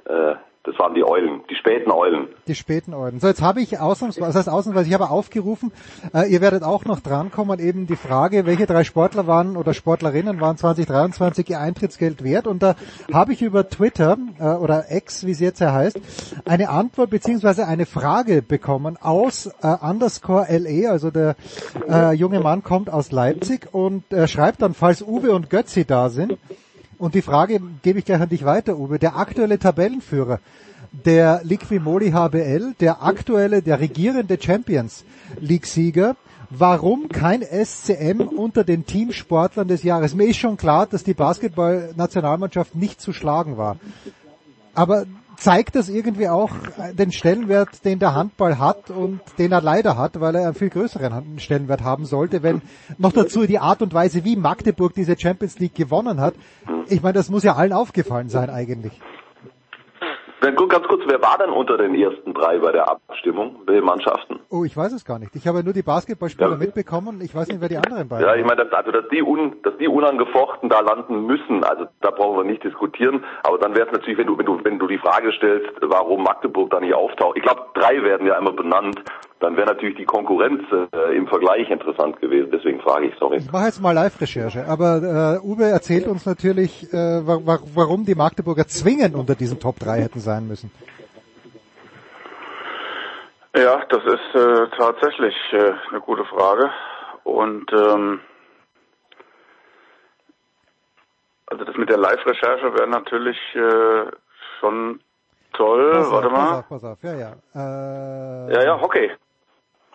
Äh, 0.06 0.36
Das 0.68 0.78
waren 0.80 0.94
die 0.94 1.04
Eulen, 1.06 1.44
die 1.50 1.56
späten 1.56 1.92
Eulen. 1.92 2.28
Die 2.46 2.54
späten 2.54 2.94
Eulen. 2.94 3.22
So, 3.22 3.28
jetzt 3.28 3.42
habe 3.42 3.62
ich 3.62 3.80
ausnahmsweise, 3.80 4.28
das 4.28 4.36
heißt 4.36 4.50
ausnahmsweise, 4.50 4.90
ich 4.90 4.94
habe 4.94 5.10
aufgerufen, 5.10 5.72
äh, 6.14 6.30
ihr 6.30 6.42
werdet 6.42 6.64
auch 6.64 6.84
noch 6.84 7.00
drankommen, 7.00 7.62
eben 7.62 7.88
die 7.88 7.96
Frage, 7.96 8.46
welche 8.46 8.66
drei 8.66 8.84
Sportler 8.84 9.28
waren 9.28 9.56
oder 9.56 9.74
Sportlerinnen 9.74 10.42
waren 10.42 10.58
2023 10.58 11.50
ihr 11.50 11.62
Eintrittsgeld 11.62 12.22
wert 12.22 12.48
und 12.48 12.62
da 12.62 12.76
habe 13.14 13.32
ich 13.32 13.42
über 13.42 13.70
Twitter 13.70 14.18
äh, 14.42 14.44
oder 14.44 14.92
X, 14.92 15.26
wie 15.26 15.32
es 15.32 15.40
jetzt 15.40 15.62
ja 15.62 15.72
heißt, 15.72 16.02
eine 16.44 16.68
Antwort 16.68 17.12
beziehungsweise 17.12 17.66
eine 17.66 17.86
Frage 17.86 18.42
bekommen 18.42 18.98
aus 18.98 19.46
äh, 19.46 19.68
underscore 19.80 20.48
LE, 20.50 20.92
also 20.92 21.12
der 21.12 21.38
äh, 21.90 22.12
junge 22.12 22.42
Mann 22.42 22.62
kommt 22.62 22.90
aus 22.90 23.14
Leipzig 23.14 23.70
und 23.72 24.12
äh, 24.12 24.28
schreibt 24.28 24.62
dann, 24.62 24.74
falls 24.74 25.02
Uwe 25.02 25.32
und 25.32 25.50
Götzi 25.50 25.86
da 25.86 26.10
sind, 26.10 26.38
und 26.98 27.16
die 27.16 27.22
Frage 27.22 27.62
gebe 27.82 28.00
ich 28.00 28.06
gleich 28.06 28.22
an 28.22 28.30
dich 28.30 28.46
weiter, 28.46 28.78
Uwe. 28.78 29.00
Der 29.00 29.18
aktuelle 29.18 29.60
Tabellenführer 29.60 30.40
der 31.06 31.42
Liquimoli 31.44 32.12
HBL, 32.12 32.74
der 32.80 33.04
aktuelle, 33.04 33.62
der 33.62 33.80
regierende 33.80 34.38
Champions 34.42 35.04
League-Sieger, 35.40 36.16
warum 36.50 37.10
kein 37.10 37.42
SCM 37.42 38.22
unter 38.22 38.64
den 38.64 38.86
Teamsportlern 38.86 39.68
des 39.68 39.84
Jahres? 39.84 40.16
Mir 40.16 40.28
ist 40.28 40.38
schon 40.38 40.58
klar, 40.58 40.88
dass 40.88 41.04
die 41.04 41.14
Basketball-Nationalmannschaft 41.14 42.76
nicht 42.76 43.02
zu 43.02 43.14
schlagen 43.14 43.58
war. 43.58 43.78
Aber 44.74 45.06
zeigt 45.38 45.76
das 45.76 45.88
irgendwie 45.88 46.28
auch 46.28 46.52
den 46.94 47.12
Stellenwert, 47.12 47.86
den 47.86 48.00
der 48.00 48.14
Handball 48.14 48.58
hat 48.58 48.90
und 48.90 49.22
den 49.38 49.52
er 49.52 49.62
leider 49.62 49.98
hat, 49.98 50.20
weil 50.20 50.36
er 50.36 50.46
einen 50.46 50.56
viel 50.56 50.70
größeren 50.70 51.40
Stellenwert 51.40 51.82
haben 51.82 52.06
sollte, 52.06 52.44
wenn 52.44 52.62
noch 52.98 53.14
dazu 53.14 53.46
die 53.46 53.60
Art 53.60 53.82
und 53.82 53.94
Weise, 53.94 54.26
wie 54.26 54.36
Magdeburg 54.36 54.94
diese 54.94 55.18
Champions 55.18 55.60
League 55.60 55.76
gewonnen 55.76 56.20
hat. 56.20 56.34
Ich 56.90 57.02
meine, 57.02 57.14
das 57.14 57.30
muss 57.30 57.44
ja 57.44 57.56
allen 57.56 57.74
aufgefallen 57.74 58.30
sein 58.30 58.50
eigentlich. 58.50 59.00
Ganz 60.40 60.88
kurz, 60.88 61.02
wer 61.08 61.22
war 61.22 61.38
denn 61.40 61.50
unter 61.50 61.78
den 61.78 61.96
ersten 61.96 62.34
drei 62.34 62.60
bei 62.60 62.72
der 62.72 62.88
Abstimmung, 62.90 63.62
welche 63.66 63.82
Mannschaften? 63.82 64.40
Oh, 64.50 64.64
ich 64.64 64.78
weiß 64.78 64.94
es 64.94 65.06
gar 65.06 65.18
nicht. 65.18 65.36
Ich 65.36 65.48
habe 65.48 65.64
nur 65.64 65.74
die 65.74 65.82
Basketballspieler 65.82 66.52
ja. 66.52 66.56
mitbekommen. 66.58 67.20
Ich 67.22 67.34
weiß 67.34 67.48
nicht, 67.48 67.62
wer 67.62 67.70
die 67.70 67.78
anderen 67.78 68.08
beiden 68.08 68.28
Ja, 68.28 68.36
ich 68.36 68.46
meine, 68.46 68.64
dass, 68.64 68.72
also, 68.74 68.92
dass 68.92 69.08
die, 69.10 69.24
un, 69.24 69.56
dass 69.64 69.76
die 69.78 69.88
unangefochten 69.88 70.70
da 70.70 70.82
landen 70.82 71.26
müssen, 71.26 71.64
also 71.64 71.86
da 72.02 72.12
brauchen 72.12 72.38
wir 72.38 72.44
nicht 72.44 72.64
diskutieren. 72.64 73.24
Aber 73.44 73.58
dann 73.58 73.76
wäre 73.76 73.88
es 73.88 73.94
natürlich, 73.94 74.20
wenn 74.20 74.28
du, 74.28 74.38
wenn 74.38 74.46
du, 74.46 74.64
wenn 74.64 74.80
du 74.80 74.88
die 74.88 75.00
Frage 75.00 75.32
stellst, 75.32 75.70
warum 75.82 76.24
Magdeburg 76.24 76.70
da 76.70 76.80
nicht 76.80 76.94
auftaucht. 76.94 77.38
Ich 77.38 77.44
glaube, 77.44 77.62
drei 77.74 78.04
werden 78.04 78.28
ja 78.28 78.38
immer 78.38 78.52
benannt. 78.52 79.02
Dann 79.40 79.56
wäre 79.56 79.68
natürlich 79.68 79.96
die 79.98 80.06
Konkurrenz 80.06 80.64
äh, 80.72 81.16
im 81.16 81.28
Vergleich 81.28 81.70
interessant 81.70 82.20
gewesen. 82.20 82.50
Deswegen 82.52 82.82
frage 82.82 83.08
ich, 83.08 83.16
sorry. 83.20 83.38
Ich 83.38 83.52
mache 83.52 83.66
jetzt 83.66 83.82
mal 83.82 83.92
Live-Recherche. 83.92 84.66
Aber 84.68 85.40
äh, 85.44 85.46
Uwe 85.48 85.66
erzählt 85.66 86.08
uns 86.08 86.26
natürlich, 86.26 86.92
äh, 86.92 86.98
wa 87.28 87.60
warum 87.76 88.04
die 88.06 88.16
Magdeburger 88.16 88.66
zwingend 88.68 89.16
unter 89.16 89.36
diesen 89.36 89.60
Top 89.60 89.78
3 89.80 90.02
hätten 90.02 90.20
sein 90.20 90.48
müssen. 90.48 90.72
Ja, 93.56 93.84
das 93.90 94.04
ist 94.06 94.36
äh, 94.36 94.68
tatsächlich 94.76 95.36
äh, 95.52 95.74
eine 95.90 96.02
gute 96.02 96.26
Frage. 96.26 96.72
Und 97.24 97.72
ähm, 97.74 98.20
also 101.46 101.64
das 101.64 101.76
mit 101.78 101.90
der 101.90 101.98
Live-Recherche 101.98 102.74
wäre 102.74 102.88
natürlich 102.88 103.38
äh, 103.56 104.12
schon 104.60 105.00
toll. 105.54 105.92
Pass 105.92 106.12
Warte 106.12 106.28
auf, 106.28 106.34
mal. 106.34 106.46
Pass 106.48 106.58
auf, 106.58 106.70
pass 106.70 106.84
auf. 106.84 107.04
Ja, 107.04 107.14
ja. 107.14 107.32
Äh, 107.56 108.54
Ja, 108.54 108.64
ja, 108.64 108.82
Hockey. 108.82 109.12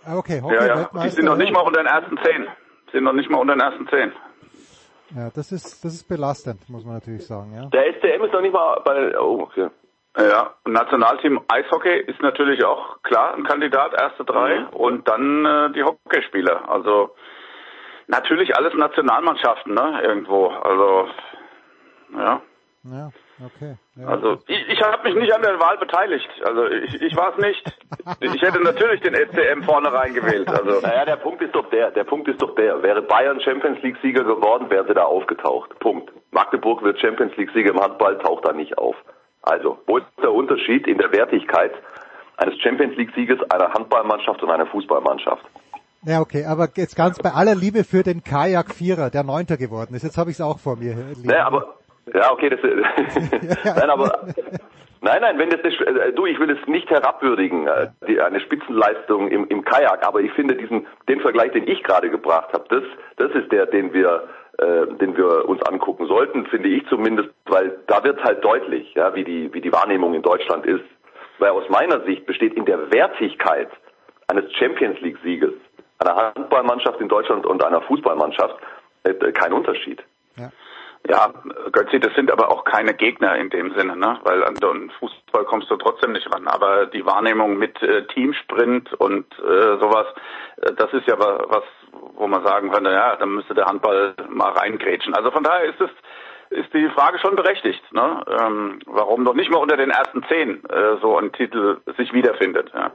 Okay, 0.07 0.41
Hockey 0.43 0.55
Ja, 0.55 0.67
ja. 0.67 0.75
Die 0.75 0.81
Weltmeister, 0.81 1.11
sind 1.11 1.25
noch 1.25 1.37
nicht 1.37 1.53
mal 1.53 1.61
unter 1.61 1.81
den 1.81 1.87
ersten 1.87 2.19
zehn. 2.19 2.49
Sind 2.93 3.05
noch 3.05 3.13
nicht 3.13 3.31
mal 3.31 3.39
unter 3.39 3.55
den 3.55 3.61
ersten 3.61 3.89
zehn. 3.89 4.13
Ja, 5.15 5.31
das 5.35 5.53
ist, 5.53 5.85
das 5.85 5.93
ist 5.95 6.09
belastend, 6.09 6.69
muss 6.69 6.85
man 6.85 6.95
natürlich 6.95 7.27
sagen, 7.27 7.53
ja. 7.55 7.67
Der 7.67 7.95
SCM 7.95 8.25
ist 8.25 8.33
noch 8.33 8.41
nicht 8.41 8.53
mal 8.53 8.81
bei, 8.85 9.19
oh, 9.19 9.43
okay. 9.43 9.69
Ja, 10.17 10.55
und 10.65 10.73
Nationalteam 10.73 11.41
Eishockey 11.49 12.01
ist 12.07 12.21
natürlich 12.21 12.65
auch 12.65 13.03
klar 13.03 13.35
ein 13.35 13.45
Kandidat, 13.45 13.95
erste 13.99 14.25
drei. 14.25 14.61
Mhm. 14.61 14.69
Und 14.69 15.09
dann 15.09 15.45
äh, 15.45 15.73
die 15.73 15.83
Hockeyspieler. 15.83 16.69
Also 16.69 17.15
natürlich 18.09 18.55
alles 18.57 18.75
Nationalmannschaften, 18.75 19.75
ne, 19.75 20.03
irgendwo. 20.03 20.49
Also 20.49 21.09
ja. 22.15 22.43
Ja, 22.85 23.11
okay. 23.45 23.77
Ja. 23.97 24.07
Also 24.09 24.39
ich, 24.47 24.69
ich 24.69 24.81
habe 24.83 25.09
mich 25.09 25.15
nicht 25.21 25.35
an 25.35 25.43
der 25.43 25.59
Wahl 25.61 25.79
beteiligt. 25.79 26.29
Also 26.45 26.67
ich, 26.67 27.01
ich 27.01 27.17
war 27.17 27.37
es 27.37 27.45
nicht. 27.45 27.63
Ich 28.21 28.43
hätte 28.43 28.61
natürlich 28.61 29.01
den 29.01 29.15
SCM 29.15 29.63
vorne 29.63 29.93
reingewählt. 29.93 30.49
Also 30.49 30.81
Naja, 30.81 31.05
der 31.05 31.17
Punkt 31.17 31.41
ist 31.43 31.55
doch 31.55 31.69
der, 31.71 31.91
der 31.91 32.05
Punkt 32.05 32.27
ist 32.29 32.43
doch 32.43 32.55
der. 32.55 32.83
Wäre 32.83 33.03
Bayern 33.03 33.41
Champions 33.41 33.81
League 33.83 33.97
Sieger 34.03 34.25
geworden, 34.25 34.71
wären 34.71 34.87
sie 34.89 34.95
da 34.95 35.05
aufgetaucht. 35.05 35.79
Punkt. 35.79 36.11
Magdeburg 36.33 36.83
wird 36.83 36.99
Champions 37.01 37.37
League 37.37 37.51
Sieger 37.55 37.71
im 37.71 37.81
Handball, 37.81 38.19
taucht 38.19 38.47
da 38.47 38.53
nicht 38.53 38.79
auf. 38.79 38.97
Also, 39.43 39.79
wo 39.87 39.99
ist 39.99 40.07
der 40.23 40.33
Unterschied 40.33 40.87
in 40.87 40.99
der 40.99 41.13
Wertigkeit 41.13 41.73
eines 42.37 42.59
Champions 42.61 42.97
League 42.97 43.13
Sieges 43.15 43.39
einer 43.51 43.73
Handballmannschaft 43.73 44.43
und 44.43 44.51
einer 44.51 44.67
Fußballmannschaft? 44.67 45.45
Ja, 46.05 46.21
okay, 46.21 46.45
aber 46.45 46.69
jetzt 46.77 46.97
ganz 46.97 47.21
bei 47.21 47.31
aller 47.31 47.55
Liebe 47.55 47.85
für 47.85 48.03
den 48.03 48.25
Kajak-Vierer, 48.25 49.11
der 49.11 49.23
Neunter 49.23 49.57
geworden 49.57 49.95
ist. 49.95 50.03
Jetzt 50.03 50.19
habe 50.19 50.31
ich 50.31 50.37
es 50.37 50.41
auch 50.41 50.59
vor 50.59 50.77
mir. 50.77 50.97
Ne, 51.23 51.45
aber 51.45 51.77
ja, 52.13 52.33
okay, 52.33 52.51
das 52.51 52.61
nein, 53.77 53.91
aber 53.91 54.27
nein, 55.01 55.21
nein, 55.21 55.39
wenn 55.39 55.51
das 55.51 55.63
nicht, 55.63 55.81
äh, 55.81 56.13
du, 56.13 56.27
ich 56.27 56.39
will 56.39 56.51
es 56.51 56.67
nicht 56.67 56.91
herabwürdigen, 56.91 57.67
äh, 57.67 57.89
die, 58.07 58.21
eine 58.21 58.41
Spitzenleistung 58.41 59.29
im, 59.29 59.47
im 59.49 59.65
Kajak, 59.65 60.07
aber 60.07 60.21
ich 60.21 60.33
finde 60.33 60.57
diesen 60.57 60.87
den 61.09 61.21
Vergleich, 61.21 61.53
den 61.53 61.69
ich 61.69 61.83
gerade 61.83 62.11
gebracht 62.11 62.53
habe, 62.53 62.65
das 62.69 62.83
das 63.17 63.43
ist 63.43 63.53
der, 63.53 63.67
den 63.67 63.93
wir 63.93 64.29
äh, 64.59 64.87
den 65.01 65.17
wir 65.17 65.49
uns 65.49 65.63
angucken 65.63 66.07
sollten, 66.07 66.47
finde 66.47 66.69
ich 66.69 66.87
zumindest, 66.89 67.31
weil 67.47 67.79
da 67.87 68.03
wird 68.05 68.23
halt 68.23 68.45
deutlich, 68.45 68.93
ja, 68.95 69.15
wie 69.15 69.25
die 69.25 69.53
wie 69.55 69.61
die 69.61 69.73
Wahrnehmung 69.73 70.15
in 70.15 70.23
Deutschland 70.23 70.67
ist, 70.67 70.85
weil 71.39 71.51
aus 71.51 71.69
meiner 71.69 72.01
Sicht 72.05 72.27
besteht 72.27 72.55
in 72.55 72.65
der 72.65 72.91
Wertigkeit 72.93 73.71
eines 74.29 74.53
Champions 74.55 75.01
League 75.01 75.19
Sieges 75.23 75.53
einer 75.99 76.17
Handballmannschaft 76.17 77.01
in 77.01 77.09
Deutschland 77.09 77.47
und 77.47 77.63
einer 77.65 77.81
Fußballmannschaft 77.83 78.57
äh, 79.05 79.15
kein 79.33 79.53
Unterschied. 79.53 80.03
Ja, 80.37 80.51
Götzi, 81.73 81.99
das 82.01 82.15
sind 82.15 82.31
aber 82.31 82.51
auch 82.51 82.65
keine 82.65 82.95
Gegner 82.95 83.37
in 83.37 83.51
dem 83.51 83.75
Sinne, 83.77 83.97
ne? 83.97 84.19
Weil 84.23 84.45
an 84.45 84.55
den 84.55 84.91
Fußball 84.99 85.45
kommst 85.45 85.71
du 85.71 85.77
trotzdem 85.77 86.13
nicht 86.13 86.33
ran. 86.33 86.47
Aber 86.47 86.87
die 86.87 87.05
Wahrnehmung 87.05 87.59
mit 87.59 87.83
äh, 87.83 88.07
Teamsprint 88.07 88.93
und 88.95 89.27
äh, 89.41 89.79
sowas, 89.81 90.07
äh, 90.59 90.73
das 90.75 90.93
ist 90.93 91.07
ja 91.09 91.19
wa- 91.19 91.45
was, 91.49 91.65
wo 92.15 92.27
man 92.27 92.45
sagen 92.45 92.71
könnte, 92.71 92.91
ja, 92.91 93.17
da 93.17 93.27
müsste 93.27 93.55
der 93.55 93.67
Handball 93.67 94.15
mal 94.29 94.53
reingrätschen. 94.53 95.15
Also 95.15 95.31
von 95.31 95.43
daher 95.43 95.65
ist 95.65 95.81
es 95.81 95.91
ist 96.51 96.73
die 96.75 96.87
Frage 96.91 97.19
schon 97.19 97.35
berechtigt, 97.35 97.83
ne? 97.93 98.23
Ähm, 98.41 98.79
warum 98.87 99.23
noch 99.23 99.35
nicht 99.35 99.51
mal 99.51 99.59
unter 99.59 99.77
den 99.79 99.91
ersten 99.91 100.23
zehn 100.29 100.63
äh, 100.69 101.01
so 101.01 101.17
ein 101.19 101.33
Titel 101.33 101.81
sich 101.97 102.13
wiederfindet. 102.13 102.71
Ja. 102.75 102.91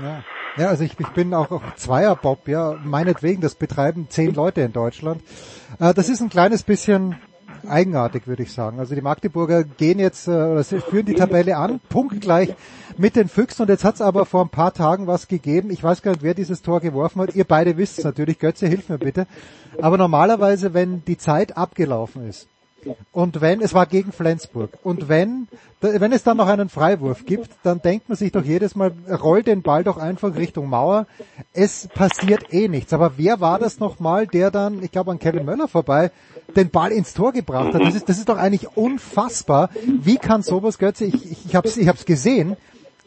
Ja. 0.00 0.22
ja, 0.56 0.68
also 0.68 0.84
ich, 0.84 0.98
ich 0.98 1.08
bin 1.08 1.34
auch, 1.34 1.50
auch 1.50 1.74
Zweierbob, 1.74 2.46
ja, 2.46 2.76
meinetwegen, 2.84 3.42
das 3.42 3.56
betreiben 3.56 4.06
zehn 4.08 4.32
Leute 4.32 4.60
in 4.60 4.72
Deutschland. 4.72 5.20
Äh, 5.80 5.92
das 5.92 6.08
ist 6.08 6.20
ein 6.20 6.28
kleines 6.30 6.62
bisschen 6.62 7.20
eigenartig, 7.68 8.26
würde 8.26 8.42
ich 8.42 8.52
sagen. 8.52 8.78
Also 8.78 8.94
die 8.94 9.00
Magdeburger 9.00 9.64
gehen 9.64 9.98
jetzt 9.98 10.28
äh, 10.28 10.30
oder 10.30 10.64
führen 10.64 11.06
die 11.06 11.14
Tabelle 11.14 11.56
an, 11.56 11.80
punktgleich 11.88 12.54
mit 12.96 13.16
den 13.16 13.28
Füchsen 13.28 13.62
und 13.62 13.68
jetzt 13.68 13.84
hat 13.84 13.94
es 13.94 14.00
aber 14.00 14.26
vor 14.26 14.44
ein 14.44 14.50
paar 14.50 14.74
Tagen 14.74 15.06
was 15.06 15.28
gegeben. 15.28 15.70
Ich 15.70 15.82
weiß 15.82 16.02
gar 16.02 16.12
nicht, 16.12 16.22
wer 16.22 16.34
dieses 16.34 16.62
Tor 16.62 16.80
geworfen 16.80 17.22
hat. 17.22 17.34
Ihr 17.34 17.44
beide 17.44 17.76
wisst 17.76 17.98
es 17.98 18.04
natürlich. 18.04 18.38
Götze, 18.38 18.66
hilf 18.66 18.88
mir 18.88 18.98
bitte. 18.98 19.26
Aber 19.80 19.96
normalerweise, 19.96 20.74
wenn 20.74 21.04
die 21.04 21.16
Zeit 21.16 21.56
abgelaufen 21.56 22.28
ist, 22.28 22.46
und 23.12 23.40
wenn, 23.40 23.60
es 23.60 23.74
war 23.74 23.86
gegen 23.86 24.12
Flensburg, 24.12 24.70
und 24.82 25.08
wenn, 25.08 25.48
wenn 25.80 26.12
es 26.12 26.22
dann 26.22 26.38
noch 26.38 26.48
einen 26.48 26.68
Freiwurf 26.68 27.26
gibt, 27.26 27.50
dann 27.62 27.82
denkt 27.82 28.08
man 28.08 28.16
sich 28.16 28.32
doch 28.32 28.44
jedes 28.44 28.74
Mal, 28.74 28.92
roll 29.08 29.42
den 29.42 29.62
Ball 29.62 29.84
doch 29.84 29.98
einfach 29.98 30.34
Richtung 30.34 30.68
Mauer. 30.68 31.06
Es 31.52 31.88
passiert 31.88 32.52
eh 32.52 32.68
nichts. 32.68 32.92
Aber 32.92 33.12
wer 33.16 33.40
war 33.40 33.58
das 33.58 33.80
nochmal, 33.80 34.26
der 34.26 34.50
dann, 34.50 34.82
ich 34.82 34.90
glaube 34.92 35.10
an 35.10 35.18
Kevin 35.18 35.44
Möller 35.44 35.68
vorbei, 35.68 36.10
den 36.56 36.70
Ball 36.70 36.92
ins 36.92 37.14
Tor 37.14 37.32
gebracht 37.32 37.74
hat? 37.74 37.82
Das 37.82 37.94
ist, 37.94 38.08
das 38.08 38.18
ist 38.18 38.28
doch 38.28 38.38
eigentlich 38.38 38.76
unfassbar. 38.76 39.70
Wie 39.84 40.16
kann 40.16 40.42
sowas, 40.42 40.78
Götze, 40.78 41.04
ich, 41.04 41.14
ich, 41.14 41.46
ich 41.46 41.56
habe 41.56 41.68
es 41.68 41.76
ich 41.76 41.88
hab's 41.88 42.04
gesehen, 42.04 42.56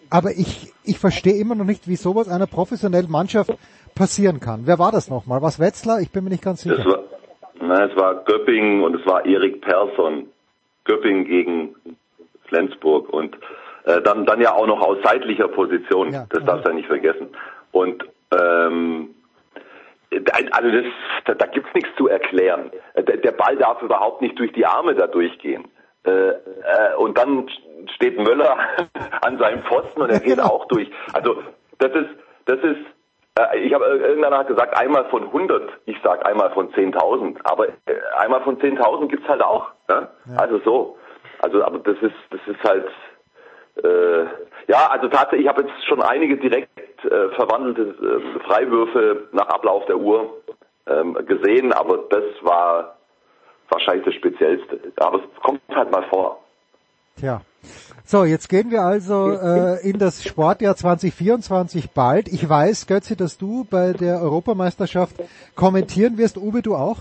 aber 0.10 0.32
ich, 0.32 0.72
ich 0.84 1.00
verstehe 1.00 1.40
immer 1.40 1.56
noch 1.56 1.66
nicht, 1.66 1.88
wie 1.88 1.96
sowas 1.96 2.30
einer 2.30 2.48
professionellen 2.48 3.10
Mannschaft 3.10 3.52
passieren 3.96 4.40
kann. 4.40 4.62
Wer 4.66 4.80
war 4.80 4.92
das 4.92 5.10
nochmal? 5.10 5.42
Was 5.42 5.60
Wetzlar? 5.60 6.02
Ich 6.02 6.12
bin 6.12 6.24
mir 6.24 6.32
nicht 6.32 6.44
ganz 6.44 6.62
sicher. 6.62 6.76
Das 6.76 6.86
war, 6.86 7.00
na, 7.62 7.86
es 7.86 7.96
war 7.96 8.24
Göppingen 8.24 8.84
und 8.84 8.96
es 8.96 9.06
war 9.06 9.26
Erik 9.26 9.62
Persson. 9.62 10.28
Göppingen 10.86 11.26
gegen 11.26 11.76
Flensburg 12.48 13.10
und 13.10 13.38
äh, 13.86 14.02
dann 14.02 14.26
dann 14.26 14.42
ja 14.42 14.54
auch 14.54 14.68
noch 14.68 14.82
aus 14.82 14.98
seitlicher 15.04 15.48
Position. 15.48 16.12
Ja, 16.12 16.26
das 16.30 16.44
darfst 16.44 16.66
du 16.66 16.70
ja 16.70 16.76
nicht 16.76 16.88
vergessen. 16.88 17.30
Und 17.72 18.04
ähm, 18.32 19.13
also 20.52 20.72
das, 20.72 20.86
da, 21.26 21.34
da 21.34 21.46
gibt's 21.48 21.74
nichts 21.74 21.90
zu 21.98 22.08
erklären. 22.08 22.72
Äh, 22.94 23.04
Der, 23.04 23.18
der 23.18 23.32
Ball 23.32 23.56
darf 23.58 23.82
überhaupt 23.82 24.22
nicht 24.22 24.38
durch 24.40 24.52
die 24.54 24.66
Arme 24.66 24.96
da 24.96 25.08
durchgehen. 25.08 25.66
Äh, 26.06 26.12
äh, 26.12 26.96
und 26.98 27.18
dann 27.18 27.50
steht 27.96 28.18
Möller 28.20 28.58
an 29.22 29.38
seinem 29.38 29.64
Pfosten 29.64 30.02
und 30.02 30.10
er 30.10 30.20
geht 30.20 30.40
auch 30.40 30.66
durch. 30.68 30.90
Also 31.14 31.42
das 31.80 31.92
ist, 31.94 32.10
das 32.46 32.60
ist, 32.60 32.82
äh, 33.40 33.60
ich 33.60 33.74
habe 33.74 33.86
irgendeiner 33.86 34.40
hat 34.40 34.48
gesagt, 34.48 34.78
einmal 34.78 35.06
von 35.10 35.24
100, 35.24 35.70
ich 35.86 35.98
sag 36.04 36.26
einmal 36.28 36.52
von 36.52 36.72
10.000, 36.74 37.38
aber 37.46 37.70
äh, 37.70 37.74
einmal 38.18 38.42
von 38.42 38.60
10.000 38.60 39.08
gibt's 39.08 39.28
halt 39.28 39.42
auch. 39.42 39.68
Ne? 39.90 40.08
Also 40.38 40.60
so. 40.60 40.98
Also 41.40 41.64
aber 41.64 41.80
das 41.80 41.98
ist, 42.02 42.16
das 42.32 42.42
ist 42.48 42.64
halt, 42.64 42.86
Äh, 43.82 44.26
ja, 44.68 44.88
also 44.90 45.08
tatsächlich, 45.08 45.42
ich 45.42 45.48
habe 45.48 45.64
jetzt 45.64 45.86
schon 45.88 46.02
einige 46.02 46.38
direkt 46.38 46.70
äh, 47.06 47.30
verwandelte 47.36 47.82
äh, 47.82 48.40
Freiwürfe 48.48 49.28
nach 49.32 49.48
Ablauf 49.48 49.86
der 49.86 49.98
Uhr 49.98 50.42
ähm, 50.88 51.14
gesehen, 51.26 51.74
aber 51.74 51.98
das 52.10 52.24
war 52.42 52.98
wahrscheinlich 53.70 54.06
das 54.06 54.16
Speziellste. 54.16 54.80
Aber 54.98 55.20
es 55.20 55.42
kommt 55.42 55.62
halt 55.70 55.92
mal 55.92 56.04
vor. 56.10 56.40
Tja. 57.18 57.42
So, 58.06 58.26
jetzt 58.26 58.50
gehen 58.50 58.70
wir 58.70 58.82
also 58.82 59.32
äh, 59.32 59.90
in 59.90 59.98
das 59.98 60.24
Sportjahr 60.24 60.76
2024 60.76 61.92
bald. 61.92 62.28
Ich 62.28 62.48
weiß, 62.48 62.88
Götze, 62.88 63.16
dass 63.16 63.38
du 63.38 63.66
bei 63.70 63.94
der 63.94 64.22
Europameisterschaft 64.22 65.16
kommentieren 65.56 66.18
wirst. 66.18 66.38
Uwe, 66.38 66.62
du 66.62 66.76
auch? 66.76 66.98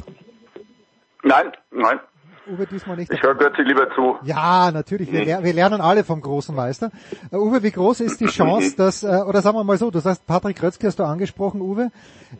Nein, 1.24 1.52
nein. 1.70 2.00
Uwe 2.46 2.66
diesmal 2.66 2.96
nicht. 2.96 3.12
Ich 3.12 3.22
höre 3.22 3.36
Götzi 3.36 3.62
lieber 3.62 3.88
zu. 3.94 4.16
Ja, 4.24 4.70
natürlich. 4.72 5.12
Wir, 5.12 5.24
ler 5.24 5.44
wir, 5.44 5.52
lernen 5.52 5.80
alle 5.80 6.02
vom 6.02 6.20
großen 6.20 6.54
Meister. 6.54 6.90
Uh, 7.30 7.36
Uwe, 7.36 7.62
wie 7.62 7.70
groß 7.70 8.00
ist 8.00 8.20
die 8.20 8.26
Chance, 8.38 8.76
dass, 8.76 9.04
äh, 9.04 9.22
oder 9.26 9.42
sagen 9.42 9.56
wir 9.56 9.64
mal 9.64 9.78
so, 9.78 9.90
du 9.90 10.00
sagst, 10.00 10.26
Patrick 10.26 10.60
Rötzke 10.62 10.88
hast 10.88 10.98
du 10.98 11.04
angesprochen, 11.04 11.60
Uwe. 11.60 11.90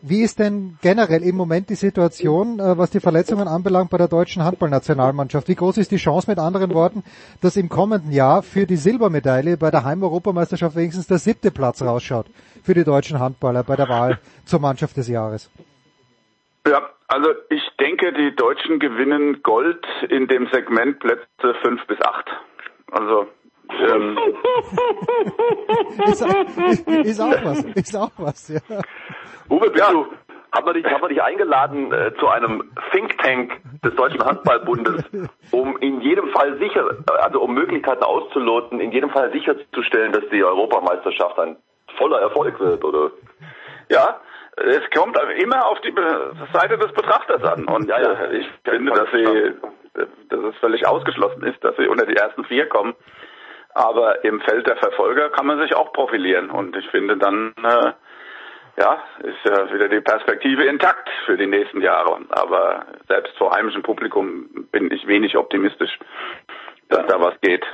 Wie 0.01 0.21
ist 0.21 0.39
denn 0.39 0.77
generell 0.81 1.23
im 1.23 1.37
Moment 1.37 1.69
die 1.69 1.75
Situation, 1.75 2.59
äh, 2.59 2.77
was 2.77 2.89
die 2.89 2.99
Verletzungen 2.99 3.47
anbelangt 3.47 3.91
bei 3.91 3.97
der 3.97 4.09
deutschen 4.09 4.43
Handballnationalmannschaft? 4.43 5.47
Wie 5.47 5.55
groß 5.55 5.77
ist 5.77 5.91
die 5.91 5.97
Chance, 5.97 6.29
mit 6.29 6.39
anderen 6.39 6.73
Worten, 6.73 7.03
dass 7.41 7.55
im 7.55 7.69
kommenden 7.69 8.11
Jahr 8.11 8.43
für 8.43 8.65
die 8.65 8.75
Silbermedaille 8.75 9.57
bei 9.57 9.71
der 9.71 9.85
Heimeuropameisterschaft 9.85 10.75
wenigstens 10.75 11.07
der 11.07 11.17
siebte 11.17 11.51
Platz 11.51 11.81
rausschaut 11.81 12.25
für 12.63 12.73
die 12.73 12.83
deutschen 12.83 13.19
Handballer 13.19 13.63
bei 13.63 13.75
der 13.75 13.87
Wahl 13.87 14.19
zur 14.45 14.59
Mannschaft 14.59 14.97
des 14.97 15.07
Jahres? 15.07 15.49
Ja, 16.67 16.81
also 17.13 17.29
ich 17.49 17.61
denke, 17.79 18.11
die 18.11 18.35
Deutschen 18.35 18.79
gewinnen 18.79 19.43
Gold 19.43 19.85
in 20.09 20.27
dem 20.27 20.47
Segment 20.47 20.99
Plätze 20.99 21.53
5 21.61 21.85
bis 21.85 22.01
8. 22.01 22.25
Also 22.91 23.27
ähm, 23.69 24.17
ist, 26.07 26.21
ist, 26.21 26.87
ist 26.87 27.21
auch 27.21 27.43
was, 27.43 27.63
ist 27.63 27.95
auch 27.95 28.11
was, 28.17 28.47
ja. 28.49 28.59
Uwe, 29.47 29.69
bist 29.69 29.91
du, 29.91 30.07
haben 30.51 30.65
wir 30.65 30.73
dich, 30.73 30.85
haben 30.85 31.01
wir 31.03 31.09
dich 31.09 31.21
eingeladen 31.21 31.93
äh, 31.93 32.13
zu 32.19 32.27
einem 32.27 32.71
Think 32.91 33.15
Tank 33.19 33.61
des 33.83 33.95
Deutschen 33.95 34.23
Handballbundes, 34.23 35.03
um 35.51 35.77
in 35.77 36.01
jedem 36.01 36.29
Fall 36.29 36.57
sicher, 36.57 36.83
also 37.21 37.41
um 37.41 37.53
Möglichkeiten 37.53 38.03
auszuloten, 38.03 38.79
in 38.79 38.91
jedem 38.91 39.11
Fall 39.11 39.31
sicherzustellen, 39.31 40.13
dass 40.13 40.23
die 40.31 40.43
Europameisterschaft 40.43 41.37
ein 41.37 41.57
voller 41.95 42.19
Erfolg 42.19 42.59
wird, 42.59 42.83
oder? 42.83 43.11
Ja, 43.89 44.19
es 44.57 44.89
kommt 44.95 45.17
immer 45.37 45.67
auf 45.67 45.81
die 45.81 45.93
Seite 46.53 46.77
des 46.77 46.91
Betrachters 46.93 47.43
an. 47.43 47.65
Und 47.65 47.87
ja, 47.87 47.99
ja. 47.99 48.31
ich 48.31 48.47
finde, 48.63 48.91
dass 48.91 49.09
sie, 49.11 49.53
dass 50.29 50.39
es 50.39 50.55
völlig 50.57 50.87
ausgeschlossen 50.87 51.43
ist, 51.43 51.63
dass 51.63 51.75
sie 51.77 51.87
unter 51.87 52.05
die 52.05 52.15
ersten 52.15 52.45
vier 52.45 52.67
kommen. 52.67 52.95
Aber 53.73 54.23
im 54.23 54.39
Feld 54.41 54.67
der 54.67 54.77
Verfolger 54.77 55.29
kann 55.29 55.47
man 55.47 55.59
sich 55.59 55.75
auch 55.75 55.91
profilieren. 55.93 56.51
Und 56.51 56.75
ich 56.75 56.87
finde 56.89 57.17
dann, 57.17 57.55
äh, 57.63 57.93
ja, 58.77 59.03
ist 59.23 59.43
ja 59.43 59.73
wieder 59.73 59.87
die 59.87 60.01
Perspektive 60.01 60.65
intakt 60.65 61.09
für 61.25 61.37
die 61.37 61.47
nächsten 61.47 61.81
Jahre. 61.81 62.19
Aber 62.29 62.85
selbst 63.07 63.35
vor 63.37 63.55
heimischem 63.55 63.81
Publikum 63.81 64.67
bin 64.71 64.91
ich 64.91 65.07
wenig 65.07 65.35
optimistisch, 65.35 65.97
dass 66.89 67.07
da 67.07 67.19
was 67.19 67.39
geht. 67.41 67.65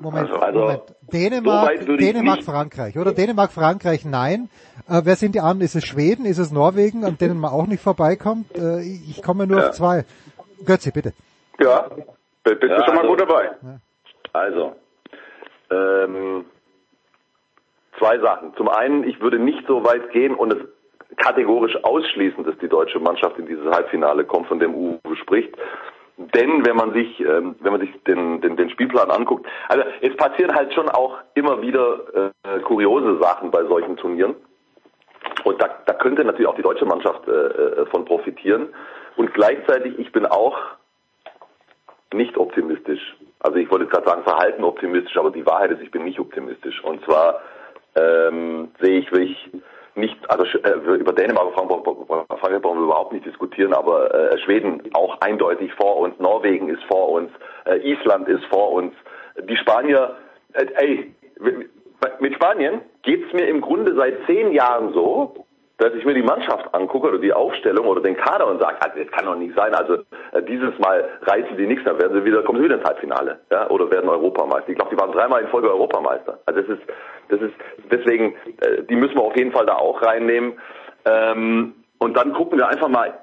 Moment, 0.00 0.30
also, 0.30 0.58
Moment. 0.60 0.82
Dänemark, 1.12 1.82
so 1.82 1.96
Dänemark, 1.96 2.42
Frankreich, 2.42 2.98
oder? 2.98 3.12
Dänemark, 3.12 3.52
Frankreich, 3.52 4.04
nein. 4.04 4.48
Äh, 4.88 5.02
wer 5.04 5.16
sind 5.16 5.34
die 5.34 5.40
anderen? 5.40 5.62
Ist 5.62 5.74
es 5.74 5.84
Schweden? 5.84 6.26
Ist 6.26 6.38
es 6.38 6.52
Norwegen, 6.52 7.04
an 7.04 7.16
denen 7.18 7.38
man 7.40 7.50
auch 7.50 7.66
nicht 7.66 7.82
vorbeikommt? 7.82 8.56
Äh, 8.56 8.80
ich 8.82 9.22
komme 9.22 9.46
nur 9.46 9.60
ja. 9.60 9.68
auf 9.68 9.74
zwei. 9.74 10.04
Götzi, 10.64 10.90
bitte. 10.90 11.12
Ja, 11.60 11.88
bist 12.44 12.62
du 12.62 12.66
ja, 12.66 12.84
schon 12.84 12.94
mal 12.94 13.02
also, 13.02 13.08
gut 13.08 13.20
dabei. 13.20 13.50
Also, 14.32 14.76
ähm, 15.70 16.44
zwei 17.98 18.18
Sachen. 18.18 18.54
Zum 18.56 18.68
einen, 18.68 19.04
ich 19.04 19.20
würde 19.20 19.38
nicht 19.38 19.66
so 19.66 19.84
weit 19.84 20.10
gehen 20.12 20.34
und 20.34 20.52
es 20.52 20.58
kategorisch 21.16 21.76
ausschließen, 21.82 22.44
dass 22.44 22.56
die 22.58 22.68
deutsche 22.68 22.98
Mannschaft 22.98 23.38
in 23.38 23.46
dieses 23.46 23.66
Halbfinale 23.66 24.24
kommt, 24.24 24.48
von 24.48 24.58
dem 24.58 24.74
Uwe 24.74 25.16
spricht. 25.16 25.54
Denn 26.18 26.64
wenn 26.64 26.76
man 26.76 26.94
sich, 26.94 27.20
ähm, 27.20 27.56
wenn 27.60 27.72
man 27.72 27.80
sich 27.80 27.90
den, 28.04 28.40
den, 28.40 28.56
den 28.56 28.70
Spielplan 28.70 29.10
anguckt, 29.10 29.46
also 29.68 29.84
es 30.00 30.16
passieren 30.16 30.54
halt 30.54 30.72
schon 30.72 30.88
auch 30.88 31.18
immer 31.34 31.60
wieder 31.60 32.32
äh, 32.42 32.60
kuriose 32.60 33.18
Sachen 33.18 33.50
bei 33.50 33.64
solchen 33.64 33.96
Turnieren. 33.96 34.34
Und 35.44 35.60
da, 35.60 35.68
da 35.84 35.92
könnte 35.92 36.24
natürlich 36.24 36.48
auch 36.48 36.56
die 36.56 36.62
deutsche 36.62 36.86
Mannschaft 36.86 37.28
äh, 37.28 37.32
äh, 37.32 37.86
von 37.86 38.04
profitieren. 38.06 38.68
Und 39.16 39.34
gleichzeitig, 39.34 39.98
ich 39.98 40.10
bin 40.12 40.24
auch 40.24 40.56
nicht 42.14 42.36
optimistisch. 42.38 43.16
Also 43.40 43.58
ich 43.58 43.70
wollte 43.70 43.86
gerade 43.86 44.08
sagen, 44.08 44.22
verhalten 44.22 44.64
optimistisch, 44.64 45.16
aber 45.18 45.30
die 45.30 45.44
Wahrheit 45.44 45.70
ist, 45.72 45.82
ich 45.82 45.90
bin 45.90 46.04
nicht 46.04 46.18
optimistisch. 46.18 46.82
Und 46.82 47.04
zwar 47.04 47.40
ähm, 47.94 48.70
sehe 48.80 49.00
ich 49.00 49.12
wirklich 49.12 49.50
nicht, 49.96 50.18
also 50.30 50.44
äh, 50.58 50.98
über 50.98 51.12
Dänemark 51.12 51.46
und 51.46 51.54
Frankreich 51.54 52.62
brauchen 52.62 52.78
wir 52.80 52.84
überhaupt 52.84 53.12
nicht 53.12 53.26
diskutieren, 53.26 53.72
aber 53.72 54.14
äh, 54.14 54.38
Schweden 54.38 54.82
auch 54.94 55.20
eindeutig 55.20 55.72
vor 55.74 55.96
uns, 55.96 56.18
Norwegen 56.18 56.68
ist 56.68 56.82
vor 56.84 57.10
uns, 57.10 57.30
äh, 57.64 57.78
Island 57.78 58.28
ist 58.28 58.44
vor 58.46 58.72
uns, 58.72 58.92
die 59.48 59.56
Spanier, 59.56 60.16
ey, 60.52 61.14
mit 62.20 62.34
Spanien 62.34 62.80
geht's 63.02 63.32
mir 63.32 63.46
im 63.46 63.60
Grunde 63.60 63.94
seit 63.94 64.14
zehn 64.26 64.52
Jahren 64.52 64.92
so, 64.92 65.45
dass 65.78 65.92
ich 65.94 66.04
mir 66.04 66.14
die 66.14 66.22
Mannschaft 66.22 66.74
angucke 66.74 67.08
oder 67.08 67.18
die 67.18 67.32
Aufstellung 67.32 67.86
oder 67.86 68.00
den 68.00 68.16
Kader 68.16 68.46
und 68.46 68.60
sage, 68.60 68.80
also 68.80 68.98
das 68.98 69.10
kann 69.10 69.26
doch 69.26 69.36
nicht 69.36 69.54
sein, 69.54 69.74
also 69.74 69.98
äh, 70.32 70.42
dieses 70.42 70.78
Mal 70.78 71.04
reißen 71.22 71.56
die 71.56 71.66
nichts, 71.66 71.84
dann 71.84 72.00
werden 72.00 72.18
sie 72.18 72.24
wieder, 72.24 72.42
kommen 72.42 72.58
sie 72.60 72.64
wieder 72.64 72.76
ins 72.76 72.84
Halbfinale, 72.84 73.40
ja, 73.50 73.68
oder 73.68 73.90
werden 73.90 74.08
Europameister. 74.08 74.70
Ich 74.70 74.76
glaube, 74.76 74.94
die 74.94 75.00
waren 75.00 75.12
dreimal 75.12 75.42
in 75.42 75.48
Folge 75.48 75.70
Europameister. 75.70 76.40
Also 76.46 76.62
das 76.62 76.78
ist, 76.78 76.82
das 77.28 77.40
ist 77.42 77.54
deswegen, 77.90 78.34
äh, 78.60 78.84
die 78.84 78.96
müssen 78.96 79.16
wir 79.16 79.22
auf 79.22 79.36
jeden 79.36 79.52
Fall 79.52 79.66
da 79.66 79.74
auch 79.74 80.00
reinnehmen. 80.00 80.54
Ähm, 81.04 81.74
und 81.98 82.16
dann 82.16 82.32
gucken 82.32 82.58
wir 82.58 82.68
einfach 82.68 82.88
mal, 82.88 83.18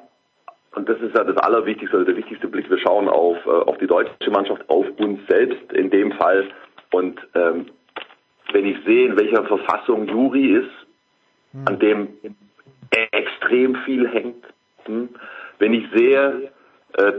und 0.75 0.87
das 0.89 0.99
ist 1.01 1.15
ja 1.15 1.23
das 1.23 1.37
Allerwichtigste, 1.37 1.97
also 1.97 2.05
der 2.05 2.17
wichtigste 2.17 2.47
Blick, 2.47 2.69
wir 2.69 2.79
schauen 2.79 3.09
auf, 3.09 3.37
äh, 3.45 3.49
auf 3.49 3.77
die 3.79 3.87
deutsche 3.87 4.29
Mannschaft, 4.31 4.69
auf 4.69 4.85
uns 4.99 5.19
selbst 5.27 5.73
in 5.73 5.89
dem 5.89 6.11
Fall. 6.13 6.47
Und 6.91 7.19
ähm, 7.33 7.67
wenn 8.51 8.65
ich 8.65 8.77
sehe, 8.85 9.07
in 9.07 9.19
welcher 9.19 9.43
Verfassung 9.45 10.07
Juri 10.07 10.57
ist, 10.57 10.69
an 11.65 11.79
dem 11.79 12.09
extrem 13.11 13.75
viel 13.85 14.07
hängt, 14.07 14.45
hm, 14.85 15.09
wenn 15.59 15.73
ich 15.73 15.85
sehe, 15.93 16.51
äh, 16.97 17.13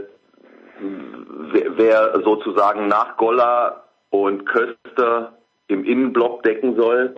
wer, 1.77 2.21
sozusagen 2.23 2.87
nach 2.87 3.17
Golla 3.17 3.83
und 4.09 4.45
Köster 4.45 5.37
im 5.67 5.83
Innenblock 5.83 6.43
decken 6.43 6.75
soll, 6.75 7.15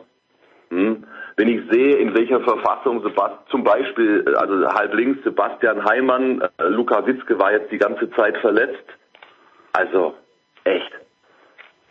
hm, 0.70 1.04
wenn 1.38 1.48
ich 1.48 1.70
sehe, 1.72 1.98
in 1.98 2.16
welcher 2.16 2.42
Verfassung 2.42 3.04
Sebast 3.04 3.48
zum 3.50 3.64
Beispiel, 3.64 4.26
also 4.36 4.68
halb 4.68 4.94
links 4.96 5.24
Sebastian 5.24 5.86
Heimann, 5.86 6.42
äh, 6.42 6.64
Luka 6.70 7.06
Witzke 7.06 7.40
war 7.40 7.52
jetzt 7.52 7.72
die 7.72 7.78
ganze 7.78 8.10
Zeit 8.12 8.38
verletzt. 8.38 8.86
Also 9.74 10.16
echt, 10.64 10.92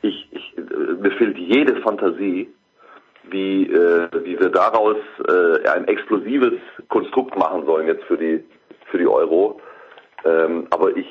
ich, 0.03 0.29
ich, 0.33 0.55
mir 0.57 1.13
fehlt 1.13 1.39
jede 1.39 1.81
Fantasie, 1.83 2.53
wie, 3.31 3.65
äh, 3.65 4.09
wie 4.25 4.39
wir 4.39 4.51
daraus 4.51 4.97
äh, 5.29 5.69
ein 5.69 5.89
explosives 5.89 6.55
Konstrukt 6.89 7.37
machen 7.37 7.67
sollen 7.67 7.87
jetzt 7.87 8.05
für 8.05 8.17
die 8.17 8.45
für 8.91 8.99
die 8.99 9.07
Euro. 9.07 9.61
Ähm, 10.25 10.67
aber 10.71 10.97
ich 10.97 11.07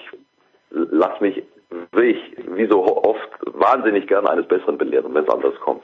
lasse 0.71 1.21
mich 1.21 1.43
wirklich, 1.91 2.17
wie 2.47 2.67
so 2.67 2.85
oft, 2.85 3.29
wahnsinnig 3.53 4.07
gerne 4.07 4.29
eines 4.29 4.47
Besseren 4.47 4.77
belehren, 4.77 5.13
wenn 5.13 5.23
es 5.23 5.29
anders 5.29 5.55
kommt. 5.59 5.83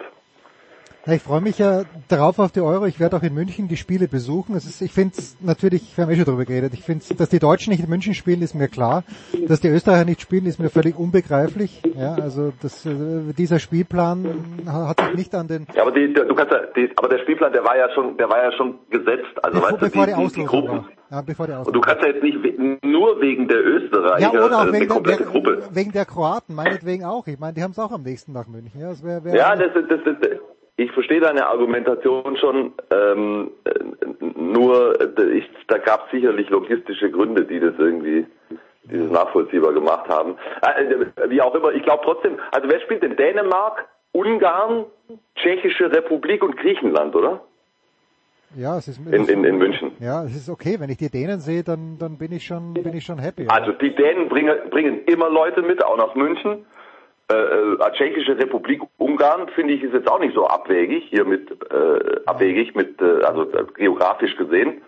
Ich 1.08 1.24
freue 1.24 1.42
mich 1.42 1.58
ja 1.58 1.82
darauf 2.10 2.38
auf 2.38 2.52
die 2.52 2.62
Euro. 2.62 2.86
Ich 2.86 3.00
werde 3.00 3.18
auch 3.18 3.24
in 3.24 3.34
München 3.34 3.68
die 3.68 3.76
Spiele 3.76 4.08
besuchen. 4.08 4.56
Es 4.56 4.66
ist, 4.66 4.82
ich 4.84 4.92
finde 4.92 5.16
es 5.18 5.36
natürlich, 5.42 5.98
wir 5.98 6.04
haben 6.06 6.12
eh 6.12 6.16
schon 6.16 6.26
drüber 6.26 6.46
geredet, 6.46 6.74
ich 6.76 6.84
finde 6.84 7.04
dass 7.16 7.30
die 7.30 7.40
Deutschen 7.40 7.72
nicht 7.72 7.84
in 7.84 7.90
München 7.90 8.14
spielen, 8.14 8.44
ist 8.44 8.54
mir 8.54 8.68
klar. 8.68 9.04
Dass 9.48 9.60
die 9.62 9.70
Österreicher 9.70 10.06
nicht 10.06 10.22
spielen, 10.22 10.46
ist 10.46 10.60
mir 10.60 10.70
völlig 10.70 10.96
unbegreiflich. 11.00 11.82
Ja, 11.98 12.14
also 12.14 12.54
das, 12.62 12.86
äh, 12.86 13.34
dieser 13.36 13.58
Spielplan 13.58 14.62
hat 14.68 15.00
sich 15.02 15.16
nicht 15.16 15.34
an 15.34 15.48
den. 15.48 15.66
Ja, 15.74 15.82
aber 15.82 15.92
die, 15.92 16.14
du 16.14 16.36
kannst 16.36 16.54
ja, 16.54 16.60
die, 16.76 16.92
aber 16.96 17.10
der 17.10 17.18
Spielplan, 17.20 17.52
der 17.52 17.64
war 17.64 17.76
ja 17.76 17.90
schon, 17.96 18.16
der 18.18 18.30
war 18.30 18.44
ja 18.44 18.52
schon 18.52 18.76
gesetzt. 18.92 19.26
Also 19.42 19.60
bevor, 19.60 19.72
weißt 19.72 19.82
du, 19.82 19.86
bevor 19.88 20.06
die, 20.06 20.12
die 20.12 20.16
Auslosung 20.16 20.46
Gruppen, 20.46 20.70
war. 20.78 20.90
Ja, 21.10 21.22
bevor 21.22 21.48
die 21.48 21.54
Auslosung 21.54 21.68
Und 21.68 21.74
du 21.74 21.82
kannst 21.82 22.04
ja 22.04 22.10
jetzt 22.10 22.24
nicht 22.24 22.38
we- 22.44 22.78
nur 22.88 23.20
wegen 23.20 23.48
der 23.48 23.66
Österreicher 23.66 24.20
Ja, 24.34 24.46
oder 24.46 24.60
auch 24.60 24.66
äh, 24.66 24.68
wegen 24.68 24.76
eine 24.78 24.88
komplette 24.88 25.24
der, 25.24 25.32
Gruppe. 25.32 25.64
wegen 25.72 25.92
der 25.94 26.06
Kroaten, 26.06 26.54
meinetwegen 26.54 27.06
auch. 27.06 27.26
Ich 27.26 27.40
meine, 27.40 27.54
die 27.54 27.64
haben 27.64 27.72
es 27.72 27.80
auch 27.80 27.92
am 27.92 28.04
nächsten 28.04 28.34
nach 28.34 28.48
München. 28.48 28.80
Ja, 28.80 28.90
das 28.90 29.04
wär, 29.04 29.24
wär 29.24 29.36
Ja, 29.36 29.56
das, 29.56 29.74
das, 29.74 29.84
das, 29.90 30.00
das, 30.06 30.30
ich 30.84 30.92
verstehe 30.92 31.20
deine 31.20 31.48
Argumentation 31.48 32.38
schon, 32.38 32.74
ähm, 32.92 33.52
äh, 33.66 33.74
nur 34.36 35.00
ich, 35.34 35.50
da 35.68 35.78
gab 35.78 36.06
es 36.06 36.12
sicherlich 36.12 36.50
logistische 36.50 37.12
Gründe, 37.12 37.46
die 37.46 37.60
das 37.60 37.74
irgendwie 37.78 38.26
die 38.84 38.98
das 38.98 39.12
nachvollziehbar 39.12 39.74
gemacht 39.74 40.10
haben. 40.10 40.36
Äh, 40.62 41.30
wie 41.30 41.42
auch 41.42 41.54
immer, 41.56 41.72
ich 41.72 41.84
glaube 41.84 42.02
trotzdem, 42.04 42.40
also 42.52 42.68
wer 42.70 42.80
spielt 42.82 43.04
denn 43.04 43.16
Dänemark, 43.16 43.88
Ungarn, 44.12 44.86
Tschechische 45.36 45.92
Republik 45.92 46.44
und 46.44 46.58
Griechenland, 46.58 47.16
oder? 47.16 47.42
Ja, 48.56 48.78
es 48.78 48.90
ist 48.90 49.00
In, 49.10 49.28
in, 49.30 49.46
in 49.46 49.58
München. 49.58 49.94
Ja, 50.00 50.26
es 50.26 50.36
ist 50.36 50.50
okay. 50.50 50.78
Wenn 50.80 50.90
ich 50.90 50.98
die 50.98 51.10
Dänen 51.10 51.40
sehe, 51.40 51.64
dann, 51.64 51.98
dann 51.98 52.18
bin 52.18 52.34
ich 52.34 52.44
schon, 52.44 52.74
bin 52.74 52.94
ich 52.94 53.06
schon 53.06 53.18
happy. 53.18 53.48
Also 53.48 53.72
die 53.72 53.96
Dänen 53.96 54.28
bringen, 54.28 54.70
bringen 54.70 55.06
immer 55.06 55.30
Leute 55.30 55.62
mit, 55.62 55.84
auch 55.86 55.96
nach 55.96 56.16
München. 56.16 56.66
Äh, 57.32 57.34
äh, 57.34 57.92
Tschechische 57.94 58.38
Republik 58.38 58.82
Ungarn 58.98 59.48
finde 59.56 59.74
ich 59.74 59.84
ist 59.84 59.94
jetzt 59.94 60.10
auch 60.10 60.20
nicht 60.20 60.34
so 60.34 60.48
abwegig 60.48 61.06
hier 61.10 61.24
mit 61.24 61.50
äh, 61.72 62.20
abwegig 62.26 62.76
mit 62.76 63.02
äh, 63.02 63.24
also 63.24 63.44
äh, 63.52 63.66
geografisch 63.76 64.36
gesehen. 64.36 64.82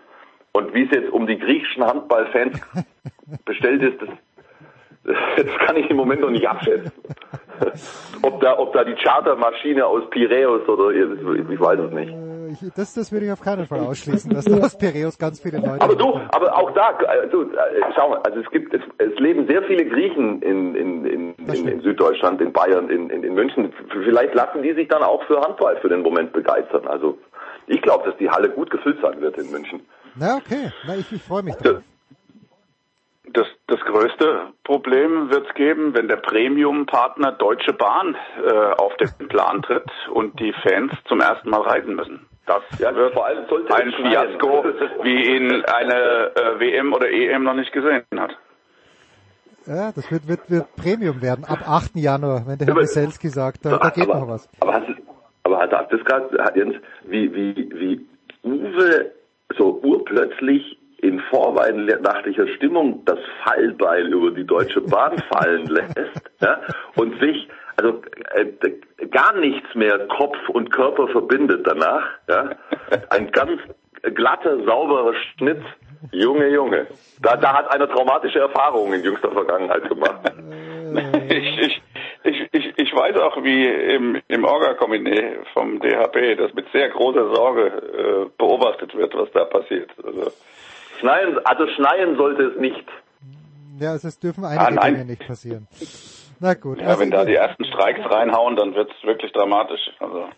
Und 0.52 0.74
wie 0.74 0.84
es 0.84 0.90
jetzt 0.90 1.10
um 1.10 1.26
die 1.26 1.38
griechischen 1.38 1.84
Handballfans 1.84 2.60
bestellt 3.44 3.82
ist, 3.82 4.00
das, 4.02 5.16
das 5.36 5.58
kann 5.66 5.76
ich 5.76 5.88
im 5.88 5.96
Moment 5.96 6.20
noch 6.20 6.30
nicht 6.30 6.46
abschätzen. 6.46 6.92
ob 8.22 8.40
da 8.40 8.58
ob 8.58 8.72
da 8.74 8.84
die 8.84 8.94
Chartermaschine 8.94 9.86
aus 9.86 10.08
Piräus 10.10 10.68
oder 10.68 10.90
ich, 10.90 11.50
ich 11.50 11.60
weiß 11.60 11.78
es 11.78 11.92
nicht. 11.92 12.12
Ich, 12.54 12.72
das, 12.74 12.94
das 12.94 13.10
würde 13.10 13.26
ich 13.26 13.32
auf 13.32 13.40
keinen 13.40 13.66
Fall 13.66 13.80
ausschließen, 13.86 14.32
dass 14.32 14.44
da 14.44 14.56
aus 14.56 14.78
Piräus 14.78 15.18
ganz 15.18 15.40
viele 15.40 15.58
Leute. 15.58 15.80
Aber 15.80 15.96
du, 15.96 16.20
aber 16.30 16.56
auch 16.56 16.70
da, 16.72 16.92
du, 17.30 17.42
äh, 17.42 17.56
schau 17.96 18.10
mal, 18.10 18.20
also 18.24 18.40
es 18.40 18.50
gibt, 18.50 18.72
es, 18.72 18.82
es 18.98 19.18
leben 19.18 19.46
sehr 19.48 19.62
viele 19.64 19.84
Griechen 19.86 20.40
in, 20.42 20.74
in, 20.74 21.04
in, 21.04 21.34
in, 21.34 21.68
in 21.68 21.80
Süddeutschland, 21.80 22.40
in 22.40 22.52
Bayern, 22.52 22.88
in, 22.90 23.10
in, 23.10 23.24
in 23.24 23.34
München. 23.34 23.72
Vielleicht 24.04 24.34
lassen 24.34 24.62
die 24.62 24.72
sich 24.74 24.88
dann 24.88 25.02
auch 25.02 25.22
für 25.24 25.40
Handball 25.40 25.76
für 25.80 25.88
den 25.88 26.02
Moment 26.02 26.32
begeistern. 26.32 26.86
Also 26.86 27.18
ich 27.66 27.80
glaube, 27.82 28.08
dass 28.08 28.18
die 28.18 28.30
Halle 28.30 28.50
gut 28.50 28.70
gefüllt 28.70 28.98
sein 29.02 29.20
wird 29.20 29.38
in 29.38 29.50
München. 29.50 29.80
Na 30.14 30.36
okay, 30.36 30.70
Na, 30.86 30.96
ich, 30.96 31.10
ich 31.10 31.22
freue 31.22 31.42
mich 31.42 31.56
drauf. 31.56 31.82
Das, 33.32 33.46
das 33.66 33.80
größte 33.80 34.52
Problem 34.62 35.30
wird 35.30 35.48
es 35.48 35.54
geben, 35.54 35.92
wenn 35.94 36.06
der 36.06 36.18
Premium-Partner 36.18 37.32
Deutsche 37.32 37.72
Bahn 37.72 38.14
äh, 38.46 38.52
auf 38.74 38.96
den 38.98 39.28
Plan 39.28 39.62
tritt 39.62 39.90
und 40.12 40.38
die 40.38 40.52
Fans 40.62 40.92
zum 41.08 41.20
ersten 41.20 41.50
Mal 41.50 41.62
reisen 41.62 41.96
müssen. 41.96 42.26
Das 42.46 42.62
Ja, 42.78 42.94
wird 42.94 43.14
vor 43.14 43.26
allem 43.26 43.46
sollte 43.48 43.74
ein. 43.74 43.92
Fiasko, 43.92 44.64
wie 45.02 45.36
ihn 45.36 45.64
eine 45.64 46.32
äh, 46.36 46.60
WM 46.60 46.92
oder 46.92 47.10
EM 47.10 47.44
noch 47.44 47.54
nicht 47.54 47.72
gesehen 47.72 48.04
hat. 48.16 48.36
Ja, 49.66 49.92
das 49.92 50.10
wird, 50.10 50.28
wird, 50.28 50.50
wird 50.50 50.76
Premium 50.76 51.22
werden 51.22 51.44
ab 51.46 51.66
8. 51.66 51.96
Januar, 51.96 52.46
wenn 52.46 52.58
der 52.58 52.66
Herr 52.66 52.76
Weselski 52.76 53.30
sagt, 53.30 53.64
da, 53.64 53.78
da 53.78 53.88
geht 53.88 54.04
aber, 54.10 54.20
noch 54.20 54.28
was. 54.28 54.48
Aber 54.60 54.74
hast 54.74 54.88
aber 55.44 55.58
hat 55.58 55.72
er 55.72 55.84
das 55.84 56.04
gerade, 56.04 56.42
hat 56.42 56.56
Jens, 56.56 56.74
wie, 57.04 57.34
wie, 57.34 57.70
wie 57.74 58.06
Uwe 58.42 59.12
so 59.56 59.80
urplötzlich 59.82 60.78
in 60.98 61.20
vorweihnachtlicher 61.30 62.48
Stimmung 62.48 63.04
das 63.04 63.18
Fallbeil 63.42 64.06
über 64.06 64.30
die 64.30 64.44
Deutsche 64.44 64.80
Bahn 64.80 65.18
fallen 65.32 65.66
lässt, 65.68 66.22
ja, 66.40 66.60
und 66.96 67.20
sich, 67.20 67.48
also, 67.76 68.02
äh, 68.34 69.06
gar 69.10 69.34
nichts 69.38 69.74
mehr 69.74 70.06
Kopf 70.08 70.36
und 70.48 70.70
Körper 70.70 71.08
verbindet 71.08 71.66
danach, 71.66 72.04
ja, 72.28 72.50
ein 73.10 73.30
ganz 73.30 73.60
glatter, 74.14 74.64
sauberer 74.64 75.14
Schnitt, 75.36 75.62
Junge, 76.12 76.48
Junge. 76.48 76.86
Da, 77.22 77.36
da 77.36 77.54
hat 77.54 77.72
einer 77.72 77.88
traumatische 77.88 78.38
Erfahrungen 78.38 78.94
in 78.94 79.04
jüngster 79.04 79.30
Vergangenheit 79.32 79.88
gemacht. 79.88 80.32
Ich, 81.28 81.58
ich, 81.58 81.82
ich, 82.22 82.48
ich, 82.52 82.78
ich 82.78 82.92
weiß 82.94 83.16
auch, 83.16 83.42
wie 83.42 83.66
im, 83.66 84.20
im 84.28 84.44
Orga-Komitee 84.44 85.38
vom 85.52 85.80
DHB 85.80 86.36
das 86.38 86.54
mit 86.54 86.66
sehr 86.72 86.88
großer 86.90 87.34
Sorge 87.34 87.66
äh, 87.66 88.30
beobachtet 88.38 88.94
wird, 88.94 89.12
was 89.14 89.28
da 89.32 89.44
passiert. 89.46 89.90
Also, 90.04 90.30
Schneien, 91.00 91.38
also 91.44 91.66
schneien 91.66 92.16
sollte 92.16 92.44
es 92.44 92.60
nicht. 92.60 92.84
Ja, 93.80 93.90
also 93.90 94.06
es 94.06 94.20
dürfen 94.20 94.44
Ah, 94.44 94.50
einige 94.50 94.74
nein. 94.76 94.94
Dinge 94.94 95.04
nicht 95.06 95.26
passieren. 95.26 95.66
Na 96.40 96.54
gut. 96.54 96.80
ja, 96.80 96.86
also 96.88 97.00
wenn 97.00 97.10
da 97.10 97.24
die 97.24 97.34
ersten 97.34 97.64
Streiks 97.64 98.00
reinhauen, 98.10 98.56
dann 98.56 98.74
wird's 98.74 98.94
wirklich 99.02 99.32
dramatisch. 99.32 99.80
Also, 100.00 100.28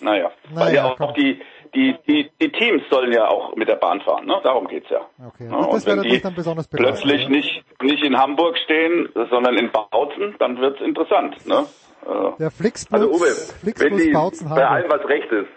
naja. 0.00 0.30
Weil 0.52 0.64
Naja, 0.66 0.74
ja 0.74 0.84
auch 0.92 0.96
komm. 0.96 1.14
die, 1.14 1.40
die, 1.74 1.96
die, 2.08 2.30
die 2.40 2.52
Teams 2.52 2.82
sollen 2.90 3.12
ja 3.12 3.28
auch 3.28 3.54
mit 3.56 3.68
der 3.68 3.76
Bahn 3.76 4.00
fahren, 4.00 4.26
ne? 4.26 4.40
Darum 4.42 4.66
geht's 4.68 4.90
ja. 4.90 5.00
Okay. 5.28 5.48
Ja, 5.48 5.56
Und 5.56 5.72
das 5.72 5.86
wäre 5.86 5.92
wenn 5.92 6.02
natürlich 6.02 6.18
die 6.18 6.22
dann 6.22 6.34
besonders 6.34 6.68
belastend. 6.68 7.02
plötzlich 7.10 7.28
nicht, 7.28 7.64
nicht 7.82 8.04
in 8.04 8.18
Hamburg 8.18 8.58
stehen, 8.58 9.08
sondern 9.30 9.56
in 9.56 9.70
Bautzen, 9.70 10.34
dann 10.38 10.58
wird's 10.60 10.80
interessant, 10.80 11.46
ne? 11.46 11.64
Also, 12.04 12.34
Der 12.38 12.50
Flixbus, 12.50 13.00
Also 13.00 13.12
Uwe, 13.14 13.26
wenn 13.26 13.74
Flixbus 13.74 14.02
die 14.02 14.10
Bautzen 14.12 14.48
bei 14.50 14.66
allem 14.66 14.90
was 14.90 15.08
recht 15.08 15.30
ist, 15.30 15.48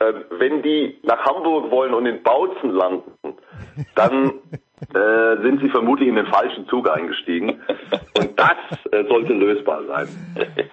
äh, 0.00 0.12
wenn 0.38 0.62
die 0.62 0.98
nach 1.02 1.18
Hamburg 1.24 1.70
wollen 1.72 1.94
und 1.94 2.06
in 2.06 2.22
Bautzen 2.22 2.70
landen, 2.70 3.10
dann 3.96 4.34
äh, 4.94 5.42
sind 5.42 5.60
sie 5.60 5.68
vermutlich 5.68 6.08
in 6.08 6.16
den 6.16 6.26
falschen 6.26 6.66
Zug 6.68 6.88
eingestiegen. 6.88 7.60
Und 8.18 8.38
das 8.38 8.56
äh, 8.92 9.04
sollte 9.08 9.34
lösbar 9.34 9.80
sein. 9.86 10.08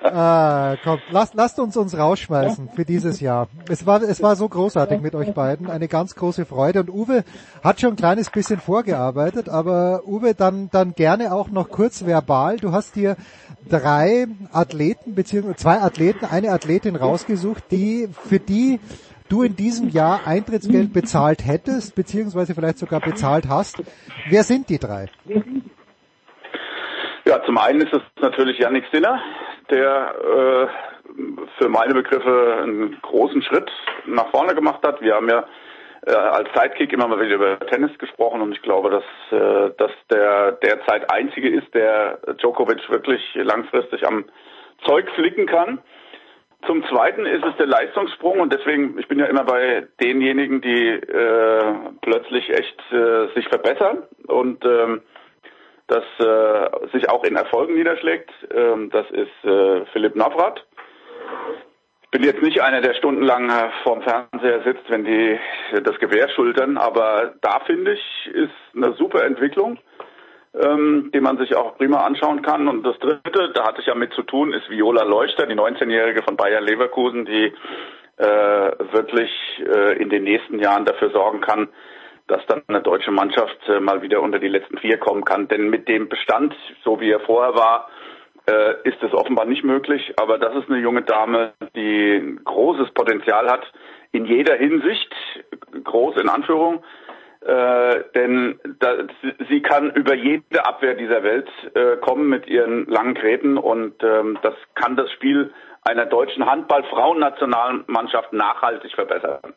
Ah, 0.04 0.76
komm, 0.84 1.00
lasst, 1.12 1.36
lasst 1.36 1.60
uns 1.60 1.76
uns 1.76 1.98
rausschmeißen 1.98 2.70
für 2.70 2.86
dieses 2.86 3.20
Jahr. 3.20 3.48
Es 3.70 3.86
war, 3.86 4.02
es 4.02 4.22
war 4.24 4.36
so 4.36 4.48
großartig 4.48 5.02
mit 5.02 5.16
euch 5.16 5.34
beiden, 5.34 5.70
eine 5.70 5.88
ganz 5.88 6.16
große 6.16 6.46
Freude. 6.46 6.80
Und 6.82 6.90
Uwe 6.90 7.24
hat 7.64 7.82
schon 7.82 7.92
ein 7.92 7.96
kleines 7.98 8.30
bisschen 8.30 8.60
vorgearbeitet, 8.60 9.50
aber 9.50 10.04
Uwe, 10.06 10.34
dann, 10.34 10.70
dann 10.72 10.94
gerne 10.94 11.34
auch 11.34 11.50
noch 11.50 11.70
kurz 11.70 12.06
verbal. 12.06 12.58
Du 12.58 12.72
hast 12.72 12.96
dir 12.96 13.18
drei 13.70 14.28
Athleten, 14.54 15.16
beziehungsweise 15.16 15.58
zwei 15.58 15.80
Athleten, 15.82 16.26
eine 16.26 16.52
Athletin 16.52 16.96
rausgesucht, 16.96 17.64
die, 17.72 18.08
für 18.28 18.40
die 18.40 18.80
du 19.30 19.44
in 19.44 19.56
diesem 19.56 19.90
Jahr 19.90 20.22
Eintrittsgeld 20.26 20.94
bezahlt 20.94 21.46
hättest, 21.46 21.96
beziehungsweise 21.96 22.56
vielleicht 22.56 22.78
sogar 22.78 23.00
bezahlt 23.00 23.46
hast. 23.50 23.82
Wer 24.30 24.44
sind 24.44 24.70
die 24.70 24.80
drei? 24.80 25.08
Ja, 27.26 27.44
zum 27.44 27.58
einen 27.58 27.82
ist 27.82 27.94
es 27.94 28.02
natürlich 28.22 28.58
Yannick 28.60 28.86
Sinner, 28.92 29.22
der 29.70 30.16
äh, 30.16 30.68
für 31.58 31.70
meine 31.70 31.94
Begriffe 31.94 32.60
einen 32.64 32.98
großen 33.02 33.42
Schritt 33.44 33.70
nach 34.06 34.30
vorne 34.32 34.56
gemacht 34.56 34.82
hat. 34.86 35.02
Wir 35.02 35.16
haben 35.16 35.30
ja 35.30 35.46
äh, 36.06 36.12
als 36.14 36.50
Sidekick 36.54 36.94
immer 36.94 37.08
mal 37.08 37.20
wieder 37.20 37.36
über 37.36 37.60
Tennis 37.60 37.98
gesprochen 37.98 38.42
und 38.42 38.54
ich 38.54 38.62
glaube, 38.62 38.90
dass, 38.90 39.04
äh, 39.32 39.72
dass 39.78 39.92
der 40.10 40.54
derzeit 40.54 41.12
einzige 41.12 41.50
ist, 41.50 41.74
der 41.74 42.20
Djokovic 42.40 42.90
wirklich 42.90 43.22
langfristig 43.36 44.08
am 44.08 44.26
Zeug 44.86 45.10
flicken 45.16 45.48
kann. 45.48 45.80
Zum 46.66 46.84
Zweiten 46.86 47.26
ist 47.26 47.46
es 47.46 47.56
der 47.58 47.68
Leistungssprung 47.68 48.40
und 48.40 48.52
deswegen, 48.52 48.98
ich 48.98 49.08
bin 49.08 49.20
ja 49.20 49.26
immer 49.26 49.44
bei 49.44 49.88
denjenigen, 50.02 50.60
die 50.62 50.88
äh, 50.90 51.76
plötzlich 52.02 52.50
echt 52.50 52.82
äh, 52.92 53.28
sich 53.36 53.48
verbessern 53.48 54.04
und 54.28 54.66
ähm, 54.66 55.02
das 55.88 56.04
äh, 56.20 56.88
sich 56.92 57.10
auch 57.10 57.24
in 57.24 57.36
Erfolgen 57.36 57.76
niederschlägt. 57.76 58.30
Ähm, 58.54 58.90
das 58.90 59.10
ist 59.12 59.46
äh, 59.46 59.86
Philipp 59.94 60.16
Navrat. 60.16 60.66
Ich 62.04 62.12
bin 62.12 62.24
jetzt 62.24 62.42
nicht 62.42 62.62
einer, 62.62 62.82
der 62.82 62.96
stundenlang 62.96 63.50
äh, 63.50 63.70
vorm 63.84 64.02
Fernseher 64.02 64.64
sitzt, 64.64 64.90
wenn 64.90 65.06
die 65.06 65.40
das 65.84 66.00
Gewehr 66.00 66.28
schultern, 66.30 66.78
aber 66.78 67.36
da 67.42 67.60
finde 67.66 67.94
ich, 67.94 68.32
ist 68.34 68.52
eine 68.76 68.94
super 68.94 69.24
Entwicklung, 69.26 69.78
ähm, 70.54 71.12
die 71.14 71.20
man 71.20 71.38
sich 71.38 71.56
auch 71.56 71.78
prima 71.78 72.06
anschauen 72.06 72.42
kann. 72.42 72.68
Und 72.68 72.84
das 72.84 72.98
Dritte, 73.00 73.52
da 73.54 73.68
hatte 73.68 73.82
ich 73.82 73.88
ja 73.88 73.96
mit 73.96 74.14
zu 74.14 74.24
tun, 74.24 74.54
ist 74.54 74.70
Viola 74.70 75.04
Leuchter, 75.04 75.46
die 75.46 75.56
19-Jährige 75.56 76.24
von 76.24 76.38
Bayer 76.38 76.62
Leverkusen, 76.62 77.26
die 77.26 77.54
äh, 78.18 78.72
wirklich 78.92 79.32
äh, 79.60 80.02
in 80.02 80.10
den 80.10 80.24
nächsten 80.24 80.60
Jahren 80.60 80.86
dafür 80.86 81.12
sorgen 81.12 81.42
kann, 81.42 81.70
dass 82.28 82.46
dann 82.48 82.64
eine 82.68 82.82
deutsche 82.82 83.12
Mannschaft 83.12 83.58
äh, 83.68 83.80
mal 83.80 84.02
wieder 84.02 84.22
unter 84.22 84.40
die 84.40 84.48
letzten 84.48 84.78
vier 84.78 84.98
kommen 84.98 85.24
kann. 85.24 85.48
Denn 85.48 85.70
mit 85.70 85.88
dem 85.88 86.10
Bestand, 86.10 86.56
so 86.84 87.00
wie 87.00 87.12
er 87.12 87.20
vorher 87.22 87.56
war, 87.56 87.90
äh, 88.48 88.76
ist 88.84 89.02
es 89.04 89.14
offenbar 89.14 89.46
nicht 89.46 89.64
möglich. 89.64 90.14
Aber 90.18 90.38
das 90.38 90.56
ist 90.56 90.70
eine 90.70 90.80
junge 90.80 91.04
Dame, 91.04 91.54
die 91.76 92.38
großes 92.44 92.92
Potenzial 92.92 93.50
hat, 93.50 93.72
in 94.12 94.26
jeder 94.26 94.56
Hinsicht, 94.56 95.14
groß 95.84 96.18
in 96.18 96.30
Anführung. 96.30 96.84
Äh, 97.48 98.04
denn 98.14 98.60
da, 98.80 98.96
sie- 99.48 99.62
kann 99.62 99.92
über 99.92 100.14
jede 100.14 100.66
Abwehr 100.66 100.96
dieser 100.96 101.24
Welt 101.24 101.48
äh, 101.76 101.96
kommen 101.98 102.28
mit 102.28 102.46
ihren 102.48 102.86
langen 102.88 103.14
Gräten 103.16 103.58
und 103.58 104.04
ähm, 104.04 104.38
das 104.42 104.54
kann 104.76 104.98
das 104.98 105.10
Spiel 105.14 105.54
einer 105.84 106.06
deutschen 106.06 106.46
Handball-Frauennationalmannschaft 106.46 108.34
nachhaltig 108.34 108.92
verbessern. 108.94 109.54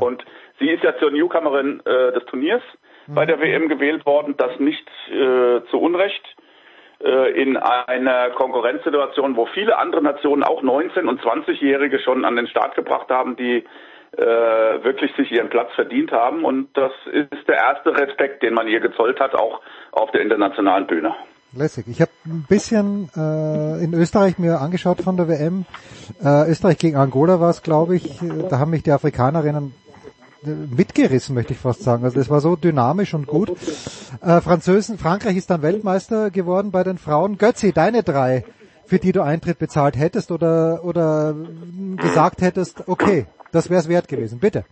Und 0.00 0.24
sie 0.60 0.70
ist 0.70 0.84
ja 0.84 0.96
zur 0.98 1.10
Newcomerin 1.10 1.80
äh, 1.84 2.12
des 2.12 2.24
Turniers 2.26 2.62
bei 3.08 3.26
der 3.26 3.40
WM 3.40 3.68
gewählt 3.68 4.06
worden, 4.06 4.36
das 4.38 4.60
nicht 4.60 4.86
äh, 5.10 5.60
zu 5.70 5.80
Unrecht. 5.80 6.22
Äh, 7.02 7.32
in 7.32 7.56
einer 7.56 8.30
Konkurrenzsituation, 8.30 9.34
wo 9.34 9.46
viele 9.46 9.76
andere 9.76 10.02
Nationen 10.02 10.44
auch 10.44 10.62
19- 10.62 11.08
und 11.08 11.20
20-Jährige 11.20 11.98
schon 11.98 12.24
an 12.24 12.36
den 12.36 12.46
Start 12.46 12.76
gebracht 12.76 13.08
haben, 13.10 13.34
die 13.34 13.64
äh, 14.16 14.84
wirklich 14.84 15.14
sich 15.16 15.30
ihren 15.32 15.48
Platz 15.48 15.72
verdient 15.74 16.12
haben. 16.12 16.44
Und 16.44 16.68
das 16.76 16.92
ist 17.12 17.48
der 17.48 17.56
erste 17.56 17.96
Respekt, 17.96 18.42
den 18.42 18.54
man 18.54 18.68
ihr 18.68 18.80
gezollt 18.80 19.20
hat, 19.20 19.34
auch 19.34 19.60
auf 19.92 20.10
der 20.12 20.20
internationalen 20.22 20.86
Bühne. 20.86 21.14
Lässig. 21.54 21.86
Ich 21.88 22.00
habe 22.00 22.10
ein 22.24 22.46
bisschen 22.48 23.10
äh, 23.14 23.84
in 23.84 23.92
Österreich 23.92 24.38
mir 24.38 24.60
angeschaut 24.60 25.02
von 25.02 25.18
der 25.18 25.28
WM. 25.28 25.66
Äh, 26.24 26.50
Österreich 26.50 26.78
gegen 26.78 26.96
Angola 26.96 27.40
war 27.40 27.50
es, 27.50 27.62
glaube 27.62 27.96
ich. 27.96 28.22
Äh, 28.22 28.48
Da 28.48 28.58
haben 28.58 28.70
mich 28.70 28.82
die 28.82 28.90
Afrikanerinnen 28.92 29.74
äh, 30.44 30.48
mitgerissen, 30.48 31.34
möchte 31.34 31.52
ich 31.52 31.58
fast 31.58 31.82
sagen. 31.82 32.04
Also 32.04 32.18
das 32.18 32.30
war 32.30 32.40
so 32.40 32.56
dynamisch 32.56 33.12
und 33.12 33.26
gut. 33.26 33.50
Äh, 34.22 34.40
Französen, 34.40 34.96
Frankreich 34.96 35.36
ist 35.36 35.50
dann 35.50 35.60
Weltmeister 35.60 36.30
geworden 36.30 36.70
bei 36.70 36.84
den 36.84 36.96
Frauen. 36.96 37.36
Götzi, 37.36 37.72
deine 37.72 38.02
drei, 38.02 38.44
für 38.86 38.98
die 38.98 39.12
du 39.12 39.20
Eintritt 39.22 39.58
bezahlt 39.58 39.98
hättest 39.98 40.30
oder 40.30 40.84
oder 40.84 41.34
gesagt 41.96 42.40
hättest, 42.40 42.88
okay, 42.88 43.26
das 43.52 43.70
wäre 43.70 43.80
es 43.80 43.88
wert 43.88 44.08
gewesen. 44.08 44.40
Bitte. 44.40 44.64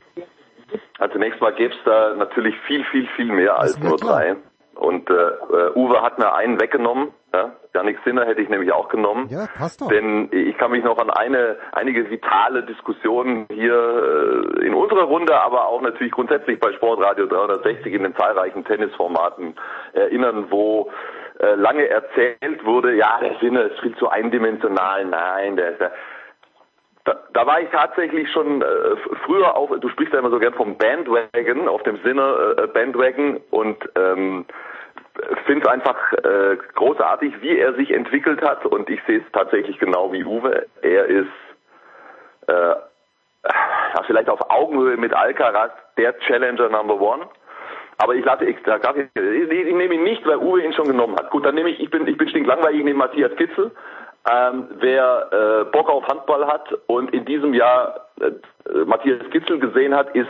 Also 0.99 1.15
zunächst 1.15 1.41
mal 1.41 1.55
gäbe 1.55 1.75
es 1.75 1.81
da 1.85 2.15
natürlich 2.15 2.55
viel, 2.67 2.85
viel, 2.91 3.07
viel 3.17 3.33
mehr 3.33 3.59
als 3.59 3.79
nur 3.79 3.97
drei. 3.97 4.37
Und 4.75 5.11
äh, 5.11 5.13
äh, 5.13 5.73
Uwe 5.75 6.01
hat 6.01 6.19
mir 6.19 6.33
einen 6.33 6.59
weggenommen. 6.59 7.09
Ja? 7.35 7.53
Janik 7.75 7.99
Sinner 8.05 8.25
hätte 8.25 8.41
ich 8.41 8.49
nämlich 8.49 8.73
auch 8.73 8.89
genommen. 8.89 9.29
Ja, 9.29 9.47
passt 9.47 9.83
doch. 9.83 9.89
Denn 9.89 10.31
ich 10.33 10.57
kann 10.57 10.71
mich 10.71 10.83
noch 10.83 10.97
an 10.99 11.11
eine, 11.11 11.57
einige 11.73 12.11
vitale 12.11 12.63
Diskussionen 12.65 13.47
hier 13.53 13.75
äh, 13.75 14.67
in 14.67 14.73
unserer 14.73 15.05
Runde, 15.05 15.39
aber 15.39 15.67
auch 15.67 15.83
natürlich 15.83 16.13
grundsätzlich 16.13 16.59
bei 16.61 16.73
Sportradio 16.73 17.27
360 17.27 17.93
in 17.93 18.05
den 18.05 18.17
zahlreichen 18.17 18.65
Tennisformaten 18.65 19.55
erinnern, 19.93 20.47
wo 20.49 20.91
äh, 21.41 21.55
lange 21.57 21.87
erzählt 21.87 22.65
wurde, 22.65 22.95
ja, 22.95 23.19
der 23.21 23.39
Sinner 23.39 23.65
ist 23.65 23.81
viel 23.81 23.95
zu 23.97 24.09
eindimensional, 24.09 25.05
nein, 25.05 25.57
der 25.57 25.73
ist 25.73 25.81
ja 25.81 25.91
da, 27.33 27.47
war 27.47 27.61
ich 27.61 27.69
tatsächlich 27.71 28.31
schon 28.31 28.63
äh, 28.63 28.67
früher 29.25 29.57
auf, 29.57 29.71
du 29.79 29.89
sprichst 29.89 30.13
ja 30.13 30.19
immer 30.19 30.31
so 30.31 30.39
gern 30.39 30.55
vom 30.55 30.77
Bandwagon, 30.77 31.69
auf 31.69 31.83
dem 31.83 31.99
Sinne 32.03 32.57
äh, 32.57 32.67
Bandwagon 32.67 33.41
und 33.51 33.77
ähm, 33.97 34.45
finde 35.47 35.67
es 35.67 35.69
einfach 35.69 36.13
äh, 36.13 36.57
großartig, 36.75 37.41
wie 37.41 37.59
er 37.59 37.75
sich 37.75 37.91
entwickelt 37.93 38.43
hat 38.43 38.65
und 38.67 38.89
ich 38.89 39.01
sehe 39.07 39.19
es 39.19 39.33
tatsächlich 39.33 39.79
genau 39.79 40.13
wie 40.13 40.25
Uwe. 40.25 40.67
Er 40.83 41.07
ist 41.07 41.29
äh, 42.47 42.75
vielleicht 44.07 44.29
auf 44.29 44.41
Augenhöhe 44.51 44.97
mit 44.97 45.15
Alcaraz 45.15 45.73
der 45.97 46.19
Challenger 46.21 46.69
Number 46.69 47.01
One. 47.01 47.27
Aber 48.03 48.15
ich 48.15 48.25
lasse, 48.25 48.47
ich, 48.47 48.57
ich, 48.57 49.51
ich 49.51 49.75
nehme 49.75 49.95
ihn 49.95 50.05
nicht, 50.05 50.27
weil 50.27 50.39
Uwe 50.39 50.63
ihn 50.63 50.73
schon 50.73 50.87
genommen 50.87 51.17
hat. 51.17 51.31
Gut, 51.31 51.45
dann 51.45 51.55
nehme 51.55 51.69
ich, 51.69 51.81
ich 51.81 51.91
bin, 51.91 52.07
ich 52.07 52.17
bin 52.17 52.29
stinklangweilig, 52.31 52.79
ich 52.79 52.85
nehme 52.85 52.99
Matthias 52.99 53.35
Kitzel. 53.37 53.73
Ähm, 54.29 54.69
wer 54.81 55.29
äh, 55.33 55.65
Bock 55.71 55.89
auf 55.89 56.07
Handball 56.07 56.47
hat 56.47 56.73
und 56.87 57.13
in 57.15 57.25
diesem 57.25 57.55
Jahr 57.55 58.09
äh, 58.21 58.31
Matthias 58.85 59.19
Kitzel 59.31 59.59
gesehen 59.59 59.95
hat, 59.95 60.15
ist, 60.15 60.29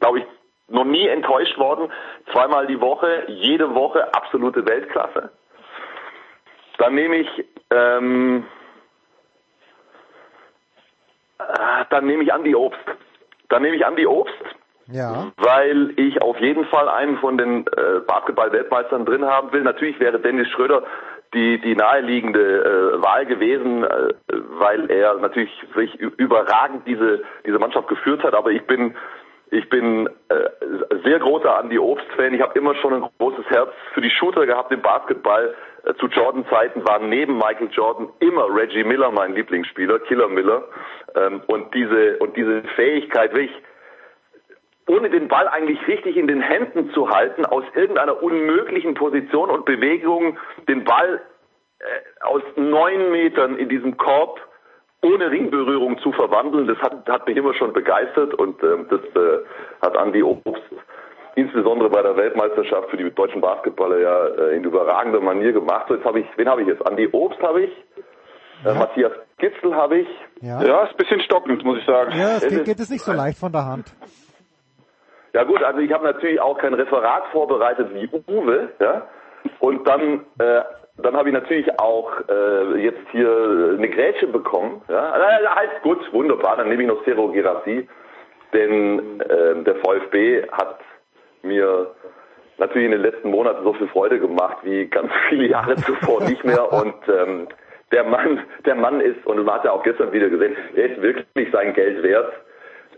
glaube 0.00 0.18
ich, 0.18 0.24
noch 0.68 0.84
nie 0.84 1.06
enttäuscht 1.06 1.56
worden. 1.58 1.90
Zweimal 2.32 2.66
die 2.66 2.80
Woche, 2.80 3.24
jede 3.28 3.74
Woche 3.74 4.12
absolute 4.14 4.66
Weltklasse. 4.66 5.30
Dann 6.78 6.94
nehme 6.94 7.16
ich, 7.16 7.44
ähm, 7.70 8.44
äh, 11.38 11.84
dann 11.88 12.06
nehme 12.06 12.22
ich 12.22 12.32
Andi 12.32 12.54
Obst. 12.54 12.78
Dann 13.48 13.62
nehme 13.62 13.76
ich 13.76 13.86
Andi 13.86 14.06
Obst, 14.06 14.34
Ja. 14.88 15.32
weil 15.38 15.94
ich 15.96 16.20
auf 16.20 16.38
jeden 16.40 16.66
Fall 16.66 16.88
einen 16.88 17.16
von 17.18 17.38
den 17.38 17.66
äh, 17.68 18.00
Basketball-Weltmeistern 18.06 19.06
drin 19.06 19.24
haben 19.24 19.52
will. 19.52 19.62
Natürlich 19.62 19.98
wäre 20.00 20.18
Dennis 20.18 20.48
Schröder 20.48 20.82
die, 21.36 21.58
die 21.60 21.76
naheliegende 21.76 22.40
äh, 22.40 23.02
Wahl 23.02 23.26
gewesen, 23.26 23.84
äh, 23.84 24.14
weil 24.58 24.90
er 24.90 25.14
natürlich 25.18 25.52
sich 25.76 25.94
überragend 26.00 26.86
diese, 26.86 27.22
diese 27.44 27.58
Mannschaft 27.58 27.88
geführt 27.88 28.24
hat. 28.24 28.34
Aber 28.34 28.50
ich 28.50 28.66
bin, 28.66 28.94
ich 29.50 29.68
bin 29.68 30.08
äh, 30.28 30.98
sehr 31.04 31.18
großer 31.18 31.60
Andy 31.60 31.78
Obst-Fan. 31.78 32.34
Ich 32.34 32.40
habe 32.40 32.58
immer 32.58 32.74
schon 32.76 32.94
ein 32.94 33.08
großes 33.18 33.44
Herz 33.50 33.70
für 33.92 34.00
die 34.00 34.10
Shooter 34.10 34.46
gehabt 34.46 34.72
im 34.72 34.80
Basketball. 34.80 35.54
Äh, 35.84 35.94
zu 35.94 36.06
Jordan-Zeiten 36.06 36.86
war 36.88 36.98
neben 37.00 37.36
Michael 37.36 37.68
Jordan 37.70 38.08
immer 38.20 38.48
Reggie 38.52 38.84
Miller 38.84 39.10
mein 39.10 39.34
Lieblingsspieler, 39.34 39.98
Killer 40.00 40.28
Miller. 40.28 40.64
Ähm, 41.14 41.42
und 41.48 41.74
diese 41.74 42.16
und 42.18 42.34
diese 42.34 42.62
Fähigkeit, 42.76 43.32
wirklich 43.34 43.52
ohne 44.88 45.10
den 45.10 45.28
Ball 45.28 45.48
eigentlich 45.48 45.86
richtig 45.88 46.16
in 46.16 46.28
den 46.28 46.40
Händen 46.40 46.90
zu 46.92 47.10
halten, 47.10 47.44
aus 47.44 47.64
irgendeiner 47.74 48.22
unmöglichen 48.22 48.94
Position 48.94 49.50
und 49.50 49.64
Bewegung 49.64 50.38
den 50.68 50.84
Ball 50.84 51.20
äh, 51.80 51.84
aus 52.24 52.42
neun 52.56 53.10
Metern 53.10 53.56
in 53.56 53.68
diesem 53.68 53.96
Korb 53.96 54.40
ohne 55.02 55.30
Ringberührung 55.30 55.98
zu 55.98 56.10
verwandeln, 56.12 56.66
das 56.66 56.78
hat, 56.78 57.08
hat 57.08 57.26
mich 57.26 57.36
immer 57.36 57.54
schon 57.54 57.72
begeistert 57.72 58.34
und 58.34 58.62
ähm, 58.62 58.86
das 58.88 59.00
äh, 59.00 59.38
hat 59.82 59.96
Andy 59.96 60.22
Obst 60.22 60.62
insbesondere 61.36 61.90
bei 61.90 62.02
der 62.02 62.16
Weltmeisterschaft 62.16 62.90
für 62.90 62.96
die 62.96 63.10
deutschen 63.10 63.40
Basketballer 63.40 64.00
ja 64.00 64.26
äh, 64.26 64.56
in 64.56 64.64
überragender 64.64 65.20
Manier 65.20 65.52
gemacht. 65.52 65.84
So, 65.88 65.94
jetzt 65.94 66.04
habe 66.04 66.20
ich, 66.20 66.26
wen 66.36 66.48
habe 66.48 66.62
ich 66.62 66.68
jetzt? 66.68 66.80
Andy 66.88 67.08
Obst 67.12 67.40
habe 67.42 67.64
ich, 67.64 67.70
äh, 68.64 68.74
Matthias 68.74 69.12
Gitzel 69.38 69.74
habe 69.74 69.98
ich. 69.98 70.08
Ja. 70.40 70.62
ja, 70.62 70.84
ist 70.84 70.92
ein 70.92 70.96
bisschen 70.96 71.20
stockend, 71.20 71.62
muss 71.62 71.78
ich 71.78 71.84
sagen. 71.84 72.18
Ja, 72.18 72.36
es 72.36 72.48
geht, 72.48 72.64
geht 72.64 72.80
es 72.80 72.90
nicht 72.90 73.04
so 73.04 73.12
leicht 73.12 73.38
von 73.38 73.52
der 73.52 73.66
Hand. 73.66 73.94
Ja 75.36 75.44
gut, 75.44 75.62
also 75.62 75.80
ich 75.80 75.92
habe 75.92 76.02
natürlich 76.02 76.40
auch 76.40 76.56
kein 76.56 76.72
Referat 76.72 77.26
vorbereitet 77.30 77.88
wie 77.92 78.08
Uwe, 78.26 78.70
ja. 78.80 79.06
Und 79.60 79.86
dann, 79.86 80.24
äh, 80.38 80.62
dann 80.96 81.14
habe 81.14 81.28
ich 81.28 81.34
natürlich 81.34 81.78
auch 81.78 82.10
äh, 82.26 82.78
jetzt 82.82 83.06
hier 83.12 83.74
eine 83.76 83.90
Grätsche 83.90 84.28
bekommen. 84.28 84.80
Ja, 84.88 85.10
also, 85.10 85.54
heißt 85.54 85.82
gut, 85.82 86.10
wunderbar, 86.14 86.56
dann 86.56 86.70
nehme 86.70 86.84
ich 86.84 86.88
noch 86.88 87.04
Zero 87.04 87.28
Gerassi, 87.28 87.86
denn 88.54 89.20
äh, 89.20 89.62
der 89.62 89.76
VfB 89.76 90.48
hat 90.52 90.80
mir 91.42 91.94
natürlich 92.56 92.86
in 92.86 92.92
den 92.92 93.02
letzten 93.02 93.28
Monaten 93.28 93.62
so 93.62 93.74
viel 93.74 93.88
Freude 93.88 94.18
gemacht 94.18 94.56
wie 94.62 94.86
ganz 94.86 95.12
viele 95.28 95.48
Jahre 95.48 95.76
zuvor 95.84 96.22
nicht 96.22 96.44
mehr 96.44 96.72
und 96.72 96.94
ähm, 97.08 97.46
der 97.92 98.04
Mann, 98.04 98.40
der 98.64 98.74
Mann 98.74 99.02
ist, 99.02 99.24
und 99.26 99.44
man 99.44 99.56
hat 99.56 99.66
ja 99.66 99.72
auch 99.72 99.82
gestern 99.82 100.12
wieder 100.12 100.30
gesehen, 100.30 100.56
er 100.74 100.92
ist 100.92 101.02
wirklich 101.02 101.52
sein 101.52 101.74
Geld 101.74 102.02
wert 102.02 102.32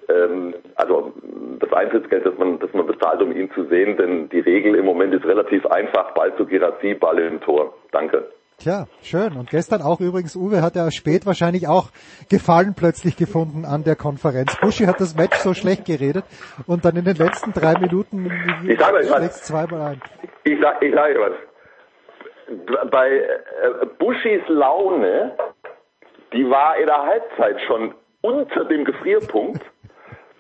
ähm, 0.09 0.55
also 0.77 1.13
das 1.61 1.73
Eintrittsgeld, 1.73 2.25
das 2.25 2.37
man, 2.39 2.59
das 2.59 2.73
man 2.73 2.87
bezahlt, 2.87 3.21
um 3.23 3.33
ihn 3.33 3.51
zu 3.53 3.65
sehen, 3.65 3.97
denn 3.97 4.29
die 4.29 4.41
Regel 4.41 4.75
im 4.75 4.85
Moment 4.85 5.15
ist 5.15 5.25
relativ 5.25 5.67
einfach, 5.67 6.13
Ball 6.15 6.35
zu 6.37 6.47
Gerassi, 6.47 6.95
Ball 6.95 7.19
im 7.19 7.41
Tor. 7.41 7.75
Danke. 7.93 8.27
Tja, 8.59 8.87
schön. 9.03 9.37
Und 9.37 9.51
gestern 9.51 9.83
auch 9.83 10.01
übrigens, 10.01 10.35
Uwe 10.35 10.63
hat 10.63 10.75
ja 10.75 10.91
spät 10.91 11.27
wahrscheinlich 11.27 11.69
auch 11.69 11.91
Gefallen 12.29 12.75
plötzlich 12.77 13.17
gefunden 13.17 13.65
an 13.65 13.85
der 13.85 13.95
Konferenz. 13.95 14.57
Buschi 14.61 14.87
hat 14.87 15.01
das 15.01 15.15
Match 15.15 15.37
so 15.37 15.55
schlecht 15.55 15.85
geredet 15.85 16.25
und 16.67 16.85
dann 16.85 16.97
in 16.97 17.05
den 17.05 17.15
letzten 17.17 17.53
drei 17.53 17.79
Minuten 17.79 18.29
Ich 18.67 18.79
sag 18.81 18.95
euch 18.95 19.09
was. 19.09 19.19
schlägt's 19.19 19.43
zweimal 19.45 19.81
ein. 19.83 20.03
Ich 20.43 20.59
sag, 20.61 20.83
ich 20.83 20.93
sage 20.93 21.21
was. 21.21 22.91
Bei 22.91 23.11
äh, 23.11 23.87
Buschis 23.99 24.43
Laune, 24.49 25.37
die 26.33 26.49
war 26.51 26.77
in 26.79 26.87
der 26.87 27.03
Halbzeit 27.03 27.61
schon 27.69 27.95
unter 28.23 28.65
dem 28.65 28.85
Gefrierpunkt. 28.85 29.63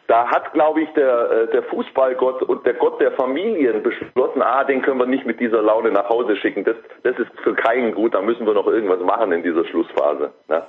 Da 0.08 0.26
hat, 0.26 0.54
glaube 0.54 0.80
ich, 0.80 0.88
der, 0.94 1.30
äh, 1.30 1.50
der 1.52 1.62
Fußballgott 1.64 2.42
und 2.42 2.64
der 2.64 2.74
Gott 2.74 2.98
der 2.98 3.12
Familien 3.12 3.82
beschlossen, 3.82 4.40
ah, 4.40 4.64
den 4.64 4.80
können 4.80 4.98
wir 4.98 5.06
nicht 5.06 5.26
mit 5.26 5.38
dieser 5.38 5.60
Laune 5.60 5.90
nach 5.92 6.08
Hause 6.08 6.34
schicken. 6.36 6.64
Das, 6.64 6.76
das 7.02 7.18
ist 7.18 7.30
für 7.44 7.54
keinen 7.54 7.94
gut, 7.94 8.14
da 8.14 8.22
müssen 8.22 8.46
wir 8.46 8.54
noch 8.54 8.66
irgendwas 8.66 9.00
machen 9.00 9.32
in 9.32 9.42
dieser 9.42 9.66
Schlussphase. 9.66 10.32
Ne? 10.48 10.62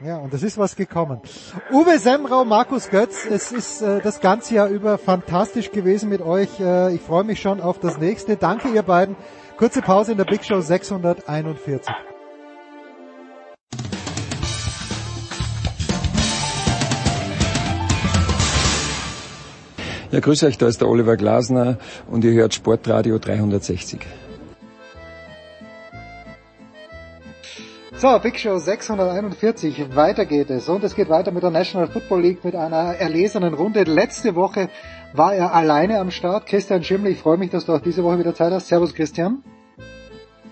Ja, 0.00 0.16
und 0.16 0.32
es 0.32 0.42
ist 0.42 0.58
was 0.58 0.76
gekommen. 0.76 1.20
Uwe 1.70 1.98
Semrau, 1.98 2.46
Markus 2.46 2.90
Götz, 2.90 3.26
es 3.26 3.52
ist 3.52 3.82
äh, 3.82 4.00
das 4.00 4.22
ganze 4.22 4.54
Jahr 4.54 4.68
über 4.68 4.96
fantastisch 4.96 5.72
gewesen 5.72 6.08
mit 6.08 6.22
euch. 6.22 6.58
Äh, 6.58 6.94
ich 6.94 7.02
freue 7.02 7.24
mich 7.24 7.40
schon 7.40 7.60
auf 7.60 7.78
das 7.78 7.98
nächste. 7.98 8.36
Danke 8.36 8.68
ihr 8.68 8.82
beiden. 8.82 9.16
Kurze 9.58 9.82
Pause 9.82 10.12
in 10.12 10.18
der 10.18 10.24
Big 10.24 10.42
Show 10.42 10.60
641. 10.60 12.15
Ja, 20.12 20.20
grüß 20.20 20.44
euch, 20.44 20.56
da 20.56 20.68
ist 20.68 20.80
der 20.80 20.88
Oliver 20.88 21.16
Glasner 21.16 21.78
und 22.08 22.24
ihr 22.24 22.32
hört 22.32 22.54
Sportradio 22.54 23.18
360. 23.18 24.00
So, 27.98 28.18
Big 28.18 28.38
Show 28.38 28.58
641, 28.58 29.96
weiter 29.96 30.26
geht 30.26 30.50
es. 30.50 30.68
Und 30.68 30.84
es 30.84 30.94
geht 30.94 31.08
weiter 31.08 31.32
mit 31.32 31.42
der 31.42 31.50
National 31.50 31.88
Football 31.88 32.20
League 32.20 32.44
mit 32.44 32.54
einer 32.54 32.94
erlesenen 32.94 33.54
Runde. 33.54 33.84
Letzte 33.84 34.34
Woche 34.34 34.68
war 35.14 35.34
er 35.34 35.54
alleine 35.54 35.98
am 35.98 36.10
Start. 36.10 36.46
Christian 36.46 36.84
Schimmel, 36.84 37.12
ich 37.12 37.18
freue 37.18 37.38
mich, 37.38 37.50
dass 37.50 37.64
du 37.64 37.72
auch 37.72 37.80
diese 37.80 38.04
Woche 38.04 38.18
wieder 38.18 38.34
Zeit 38.34 38.52
hast. 38.52 38.68
Servus 38.68 38.94
Christian. 38.94 39.42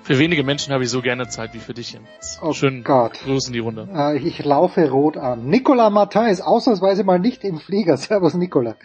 Für 0.02 0.18
wenige 0.18 0.42
Menschen 0.42 0.72
habe 0.72 0.84
ich 0.84 0.90
so 0.90 1.00
gerne 1.00 1.28
Zeit 1.28 1.54
wie 1.54 1.58
für 1.58 1.74
dich, 1.74 1.92
Jens. 1.92 2.40
Oh 2.42 2.52
Schön 2.54 2.82
Gott. 2.82 3.20
Gruß 3.24 3.48
in 3.48 3.52
die 3.52 3.58
Runde. 3.58 3.88
Äh, 3.94 4.18
ich 4.18 4.42
laufe 4.44 4.90
rot 4.90 5.16
an. 5.16 5.46
Nicolas 5.46 5.92
Martin 5.92 6.26
ist 6.26 6.40
ausnahmsweise 6.40 7.04
mal 7.04 7.18
nicht 7.18 7.44
im 7.44 7.58
Flieger. 7.58 7.96
Servus 7.98 8.34
Nicolas. 8.34 8.76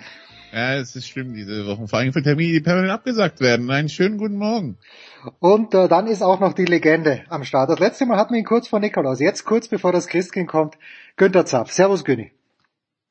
Ja, 0.51 0.75
es 0.75 0.95
ist 0.95 1.07
schlimm 1.07 1.33
diese 1.33 1.67
Wochen, 1.67 1.87
vor 1.87 1.99
allem 1.99 2.11
für 2.11 2.23
Termine, 2.23 2.53
die 2.53 2.59
permanent 2.59 2.91
abgesagt 2.91 3.39
werden. 3.39 3.69
Einen 3.69 3.89
schönen 3.89 4.17
guten 4.17 4.37
Morgen. 4.37 4.77
Und 5.39 5.73
äh, 5.75 5.87
dann 5.87 6.07
ist 6.07 6.23
auch 6.23 6.39
noch 6.39 6.53
die 6.53 6.65
Legende 6.65 7.23
am 7.29 7.43
Start. 7.43 7.69
Das 7.69 7.79
letzte 7.79 8.05
Mal 8.05 8.17
hatten 8.17 8.33
wir 8.33 8.39
ihn 8.39 8.45
kurz 8.45 8.67
vor 8.67 8.79
Nikolaus. 8.79 9.19
Jetzt 9.19 9.45
kurz 9.45 9.67
bevor 9.67 9.91
das 9.91 10.07
Christkind 10.07 10.47
kommt, 10.47 10.77
Günther 11.17 11.45
Zapf. 11.45 11.71
Servus 11.71 12.03
Günni. 12.03 12.31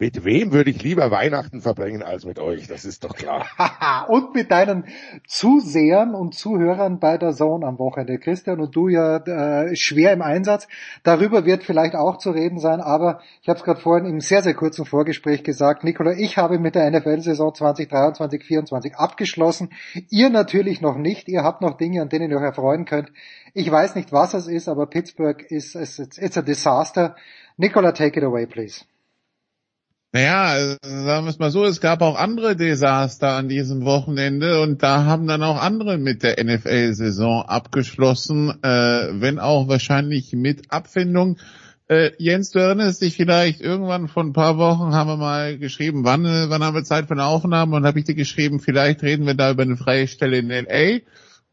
Mit 0.01 0.25
wem 0.25 0.53
würde 0.53 0.71
ich 0.71 0.81
lieber 0.85 1.11
Weihnachten 1.11 1.61
verbringen 1.61 2.05
als 2.05 2.25
mit 2.25 2.39
euch? 2.39 2.69
Das 2.69 2.85
ist 2.85 3.03
doch 3.03 3.17
klar. 3.17 3.47
Und 4.09 4.33
mit 4.33 4.53
deinen 4.53 4.85
Zusehern 5.27 6.15
und 6.15 6.37
Zuhörern 6.37 7.01
bei 7.01 7.19
der 7.19 7.33
Zone 7.33 7.67
am 7.67 7.81
Wochenende. 7.81 8.21
Christian 8.21 8.61
und 8.61 8.77
du 8.77 8.87
ja 8.87 9.17
äh, 9.17 9.75
schwer 9.75 10.13
im 10.13 10.23
Einsatz. 10.23 10.69
Darüber 11.03 11.45
wird 11.45 11.65
vielleicht 11.65 11.97
auch 11.97 12.19
zu 12.19 12.31
reden 12.31 12.61
sein, 12.61 12.81
aber 12.81 13.21
ich 13.43 13.49
habe 13.49 13.59
es 13.59 13.65
gerade 13.65 13.81
vorhin 13.81 14.07
im 14.07 14.21
sehr, 14.21 14.43
sehr 14.43 14.55
kurzen 14.55 14.85
Vorgespräch 14.85 15.43
gesagt. 15.43 15.83
Nikola, 15.83 16.13
ich 16.13 16.37
habe 16.37 16.61
mit 16.61 16.77
der 16.77 16.89
NFL-Saison 16.93 17.51
2023-24 17.51 18.95
abgeschlossen. 18.95 19.71
Ihr 20.11 20.31
natürlich 20.31 20.81
noch 20.81 20.97
nicht. 20.97 21.29
Ihr 21.29 21.43
habt 21.43 21.61
noch 21.61 21.77
Dinge, 21.77 22.03
an 22.03 22.09
denen 22.09 22.31
ihr 22.31 22.37
euch 22.37 22.45
erfreuen 22.45 22.85
könnt. 22.85 23.11
Ich 23.53 23.69
weiß 23.69 23.97
nicht, 23.97 24.13
was 24.13 24.35
es 24.35 24.47
ist, 24.47 24.69
aber 24.69 24.87
Pittsburgh 24.87 25.43
ist 25.43 25.75
it's, 25.75 25.99
it's 25.99 26.39
a 26.39 26.43
disaster. 26.43 27.17
Nikola, 27.57 27.91
take 27.91 28.17
it 28.17 28.25
away, 28.25 28.47
please. 28.47 28.85
Naja, 30.11 30.57
äh, 30.57 30.77
sagen 30.83 31.27
wir 31.27 31.31
es 31.31 31.39
mal 31.39 31.51
so, 31.51 31.67
es 31.67 31.83
gab 31.83 32.01
auch 32.01 32.17
andere 32.17 32.57
Desaster 32.57 33.33
an 33.33 33.49
diesem 33.49 33.85
Wochenende 33.85 34.63
und 34.63 34.83
da 34.83 35.05
haben 35.05 35.27
dann 35.27 35.43
auch 35.43 35.61
andere 35.61 35.99
mit 35.99 36.23
der 36.23 36.43
NFL-Saison 36.43 37.43
abgeschlossen, 37.43 38.51
äh, 38.63 39.21
wenn 39.21 39.39
auch 39.39 39.69
wahrscheinlich 39.69 40.33
mit 40.33 40.73
Abfindung. 40.73 41.37
Äh, 41.89 42.13
Jens, 42.17 42.53
du 42.53 42.59
erinnerst 42.59 43.03
dich 43.03 43.17
vielleicht, 43.17 43.61
irgendwann 43.61 44.09
vor 44.09 44.25
ein 44.25 44.33
paar 44.33 44.57
Wochen 44.57 44.95
haben 44.95 45.09
wir 45.09 45.17
mal 45.19 45.59
geschrieben, 45.59 46.05
wann, 46.05 46.25
wann 46.25 46.65
haben 46.65 46.75
wir 46.75 46.85
Zeit 46.85 47.07
für 47.07 47.13
eine 47.13 47.25
Aufnahme 47.25 47.77
und 47.77 47.85
habe 47.85 47.99
ich 47.99 48.07
dir 48.07 48.15
geschrieben, 48.15 48.61
vielleicht 48.61 49.03
reden 49.03 49.27
wir 49.27 49.35
da 49.35 49.51
über 49.51 49.63
eine 49.63 49.77
freie 49.77 50.09
Stelle 50.09 50.39
in 50.39 50.51
L.A. 50.51 51.01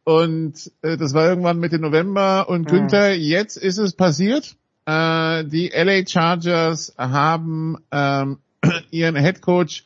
Und 0.06 0.72
äh, 0.82 0.95
das 0.95 1.14
war 1.14 1.27
irgendwann 1.27 1.60
Mitte 1.60 1.80
November 1.80 2.48
und 2.48 2.69
Günther, 2.69 3.18
jetzt 3.18 3.57
ist 3.57 3.80
es 3.80 3.95
passiert. 3.95 4.56
Äh, 4.86 5.45
die 5.45 5.72
LA 5.73 6.06
Chargers 6.07 6.94
haben 6.98 7.77
ähm, 7.91 8.38
ihren 8.91 9.15
Head 9.15 9.41
Coach 9.41 9.83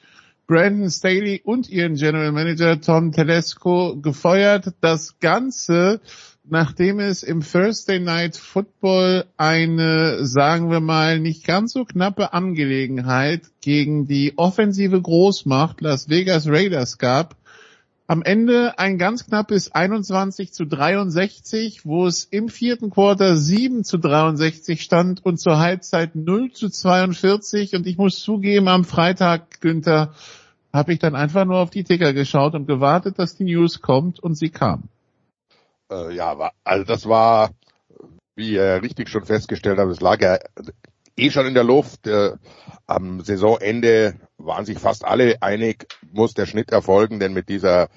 Brandon 0.47 0.89
Staley 0.89 1.41
und 1.43 1.69
ihren 1.69 1.93
General 1.93 2.31
Manager 2.31 2.81
Tom 2.81 3.11
Telesco 3.11 3.95
gefeuert. 4.01 4.73
Das 4.81 5.19
Ganze, 5.19 6.01
nachdem 6.43 6.99
es 6.99 7.21
im 7.21 7.41
Thursday 7.41 7.99
Night 7.99 8.35
Football 8.35 9.25
eine, 9.37 10.25
sagen 10.25 10.71
wir 10.71 10.79
mal, 10.79 11.19
nicht 11.19 11.45
ganz 11.45 11.73
so 11.73 11.85
knappe 11.85 12.33
Angelegenheit 12.33 13.43
gegen 13.61 14.07
die 14.07 14.33
offensive 14.37 14.99
Großmacht 14.99 15.81
Las 15.81 16.09
Vegas 16.09 16.47
Raiders 16.47 16.97
gab, 16.97 17.38
am 18.09 18.23
Ende 18.23 18.79
ein 18.79 18.97
ganz 18.97 19.27
knappes 19.27 19.71
21 19.71 20.51
zu 20.51 20.65
63, 20.65 21.85
wo 21.85 22.07
es 22.07 22.23
im 22.23 22.49
vierten 22.49 22.89
Quarter 22.89 23.35
7 23.35 23.83
zu 23.83 23.99
63 23.99 24.81
stand 24.81 25.23
und 25.23 25.39
zur 25.39 25.59
Halbzeit 25.59 26.15
0 26.15 26.51
zu 26.51 26.69
42. 26.69 27.75
Und 27.75 27.85
ich 27.85 27.99
muss 27.99 28.19
zugeben, 28.19 28.67
am 28.67 28.83
Freitag, 28.83 29.61
Günther, 29.61 30.15
habe 30.73 30.93
ich 30.93 30.97
dann 30.97 31.15
einfach 31.15 31.45
nur 31.45 31.59
auf 31.59 31.69
die 31.69 31.83
Ticker 31.83 32.13
geschaut 32.13 32.55
und 32.55 32.65
gewartet, 32.65 33.19
dass 33.19 33.35
die 33.35 33.43
News 33.43 33.79
kommt 33.79 34.19
und 34.19 34.33
sie 34.33 34.49
kam. 34.49 34.85
Äh, 35.91 36.15
ja, 36.15 36.35
also 36.63 36.85
das 36.85 37.07
war, 37.07 37.51
wie 38.35 38.55
er 38.55 38.81
richtig 38.81 39.09
schon 39.09 39.25
festgestellt 39.25 39.77
hat, 39.77 39.87
es 39.87 40.01
lag 40.01 40.19
ja 40.19 40.39
eh 41.19 41.31
schon 41.31 41.45
in 41.45 41.53
der 41.53 41.63
Luft. 41.63 42.07
Äh, 42.07 42.31
am 42.87 43.21
Saisonende 43.21 44.15
waren 44.37 44.65
sich 44.65 44.79
fast 44.79 45.05
alle 45.05 45.41
einig, 45.41 45.87
muss 46.11 46.33
der 46.33 46.45
Schnitt 46.45 46.71
erfolgen, 46.71 47.19
denn 47.19 47.33
mit 47.33 47.49
dieser 47.49 47.89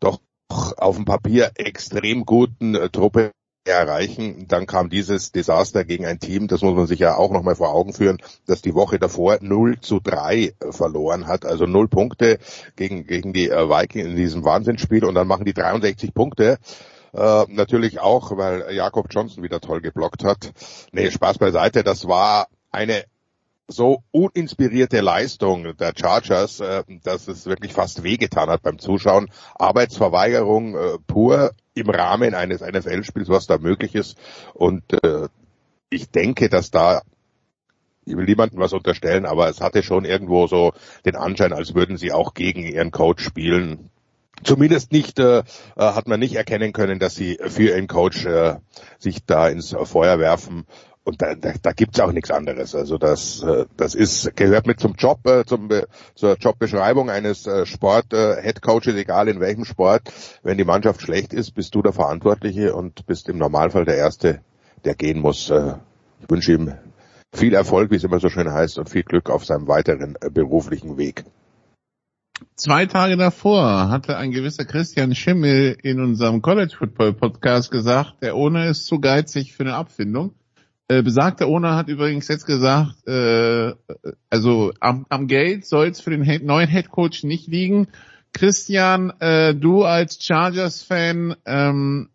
doch 0.00 0.20
auf 0.48 0.96
dem 0.96 1.04
Papier 1.04 1.52
extrem 1.56 2.24
guten 2.24 2.74
äh, 2.74 2.88
Truppe 2.88 3.32
erreichen. 3.64 4.46
Dann 4.48 4.66
kam 4.66 4.90
dieses 4.90 5.32
Desaster 5.32 5.84
gegen 5.84 6.04
ein 6.04 6.18
Team, 6.18 6.48
das 6.48 6.62
muss 6.62 6.74
man 6.74 6.86
sich 6.86 6.98
ja 6.98 7.16
auch 7.16 7.30
nochmal 7.30 7.54
vor 7.54 7.72
Augen 7.72 7.92
führen, 7.92 8.18
das 8.46 8.62
die 8.62 8.74
Woche 8.74 8.98
davor 8.98 9.38
0 9.40 9.80
zu 9.80 10.00
3 10.00 10.36
äh, 10.36 10.52
verloren 10.70 11.26
hat, 11.26 11.44
also 11.44 11.66
0 11.66 11.88
Punkte 11.88 12.38
gegen, 12.76 13.06
gegen 13.06 13.32
die 13.32 13.50
äh, 13.50 13.68
Vikings 13.68 14.08
in 14.08 14.16
diesem 14.16 14.44
Wahnsinnsspiel 14.44 15.04
und 15.04 15.14
dann 15.14 15.28
machen 15.28 15.44
die 15.44 15.54
63 15.54 16.12
Punkte. 16.14 16.58
Äh, 17.14 17.44
natürlich 17.48 18.00
auch, 18.00 18.36
weil 18.36 18.74
Jakob 18.74 19.08
Johnson 19.10 19.42
wieder 19.42 19.60
toll 19.60 19.80
geblockt 19.80 20.24
hat. 20.24 20.52
Nee, 20.92 21.10
Spaß 21.10 21.38
beiseite, 21.38 21.82
das 21.84 22.08
war 22.08 22.48
eine 22.70 23.04
so 23.68 24.02
uninspirierte 24.10 25.00
Leistung 25.00 25.76
der 25.76 25.92
Chargers, 25.96 26.60
äh, 26.60 26.84
dass 27.02 27.28
es 27.28 27.46
wirklich 27.46 27.72
fast 27.72 28.02
wehgetan 28.02 28.48
hat 28.48 28.62
beim 28.62 28.78
Zuschauen. 28.78 29.30
Arbeitsverweigerung 29.54 30.76
äh, 30.76 30.98
pur 31.06 31.52
im 31.74 31.90
Rahmen 31.90 32.34
eines 32.34 32.60
NFL-Spiels, 32.60 33.28
was 33.28 33.46
da 33.46 33.58
möglich 33.58 33.94
ist. 33.94 34.16
Und 34.54 34.82
äh, 35.04 35.28
ich 35.90 36.10
denke, 36.10 36.48
dass 36.48 36.70
da 36.70 37.02
ich 38.04 38.16
will 38.16 38.24
niemandem 38.24 38.58
was 38.58 38.72
unterstellen, 38.72 39.26
aber 39.26 39.48
es 39.48 39.60
hatte 39.60 39.84
schon 39.84 40.04
irgendwo 40.04 40.48
so 40.48 40.72
den 41.04 41.14
Anschein, 41.14 41.52
als 41.52 41.74
würden 41.74 41.96
sie 41.96 42.12
auch 42.12 42.34
gegen 42.34 42.64
ihren 42.64 42.90
Coach 42.90 43.22
spielen. 43.22 43.90
Zumindest 44.44 44.92
nicht 44.92 45.18
äh, 45.18 45.38
äh 45.38 45.42
hat 45.76 46.08
man 46.08 46.20
nicht 46.20 46.34
erkennen 46.34 46.72
können, 46.72 46.98
dass 46.98 47.14
sie 47.14 47.38
für 47.46 47.70
ihren 47.70 47.86
Coach 47.86 48.26
äh, 48.26 48.56
sich 48.98 49.24
da 49.24 49.48
ins 49.48 49.74
Feuer 49.84 50.18
werfen 50.18 50.66
und 51.04 51.20
da, 51.20 51.34
da, 51.34 51.52
da 51.60 51.72
gibt's 51.72 51.98
auch 52.00 52.12
nichts 52.12 52.30
anderes. 52.30 52.74
Also 52.74 52.96
das, 52.96 53.42
äh, 53.42 53.66
das 53.76 53.94
ist 53.94 54.36
gehört 54.36 54.66
mit 54.66 54.78
zum 54.78 54.94
Job, 54.94 55.26
äh, 55.26 55.44
zum 55.44 55.68
zur 56.14 56.36
Jobbeschreibung 56.36 57.10
eines 57.10 57.46
äh, 57.46 57.66
Sport 57.66 58.06
Head 58.12 58.62
Coaches, 58.62 58.94
egal 58.94 59.28
in 59.28 59.40
welchem 59.40 59.64
Sport. 59.64 60.12
Wenn 60.42 60.58
die 60.58 60.64
Mannschaft 60.64 61.02
schlecht 61.02 61.32
ist, 61.32 61.52
bist 61.52 61.74
du 61.74 61.82
der 61.82 61.92
Verantwortliche 61.92 62.74
und 62.74 63.06
bist 63.06 63.28
im 63.28 63.38
Normalfall 63.38 63.84
der 63.84 63.96
Erste, 63.96 64.40
der 64.84 64.94
gehen 64.94 65.20
muss. 65.20 65.50
Ich 66.20 66.30
wünsche 66.30 66.52
ihm 66.52 66.74
viel 67.34 67.54
Erfolg, 67.54 67.90
wie 67.90 67.96
es 67.96 68.04
immer 68.04 68.20
so 68.20 68.28
schön 68.28 68.50
heißt, 68.50 68.78
und 68.78 68.88
viel 68.88 69.02
Glück 69.02 69.30
auf 69.30 69.44
seinem 69.44 69.66
weiteren 69.68 70.16
beruflichen 70.32 70.98
Weg. 70.98 71.24
Zwei 72.56 72.86
Tage 72.86 73.16
davor 73.16 73.88
hatte 73.88 74.16
ein 74.16 74.30
gewisser 74.30 74.64
Christian 74.64 75.14
Schimmel 75.14 75.76
in 75.82 76.00
unserem 76.00 76.42
College 76.42 76.74
Football 76.78 77.14
Podcast 77.14 77.70
gesagt, 77.70 78.22
der 78.22 78.36
ohne 78.36 78.68
ist 78.68 78.86
zu 78.86 79.00
geizig 79.00 79.52
für 79.52 79.64
eine 79.64 79.74
Abfindung. 79.74 80.34
Äh, 80.88 81.02
besagter 81.02 81.46
Owner 81.46 81.76
hat 81.76 81.88
übrigens 81.88 82.28
jetzt 82.28 82.46
gesagt, 82.46 83.06
äh, 83.06 83.72
also 84.28 84.72
am, 84.80 85.06
am 85.08 85.26
Geld 85.26 85.64
soll 85.64 85.88
es 85.88 86.00
für 86.00 86.10
den 86.10 86.44
neuen 86.44 86.68
Head 86.68 86.90
Coach 86.90 87.24
nicht 87.24 87.46
liegen. 87.48 87.88
Christian, 88.32 89.10
äh, 89.20 89.54
du 89.54 89.84
als 89.84 90.18
Chargers-Fan, 90.22 91.36
ähm, 91.46 92.10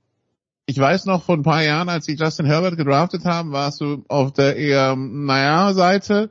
ich 0.66 0.78
weiß 0.78 1.06
noch 1.06 1.24
vor 1.24 1.38
ein 1.38 1.44
paar 1.44 1.64
Jahren, 1.64 1.90
als 1.90 2.06
sie 2.06 2.16
Justin 2.16 2.46
Herbert 2.46 2.78
gedraftet 2.78 3.26
haben, 3.26 3.52
warst 3.52 3.82
du 3.82 4.04
auf 4.10 4.34
der 4.34 4.58
eher, 4.58 4.96
naja, 4.96 5.74
Seite. 5.74 6.30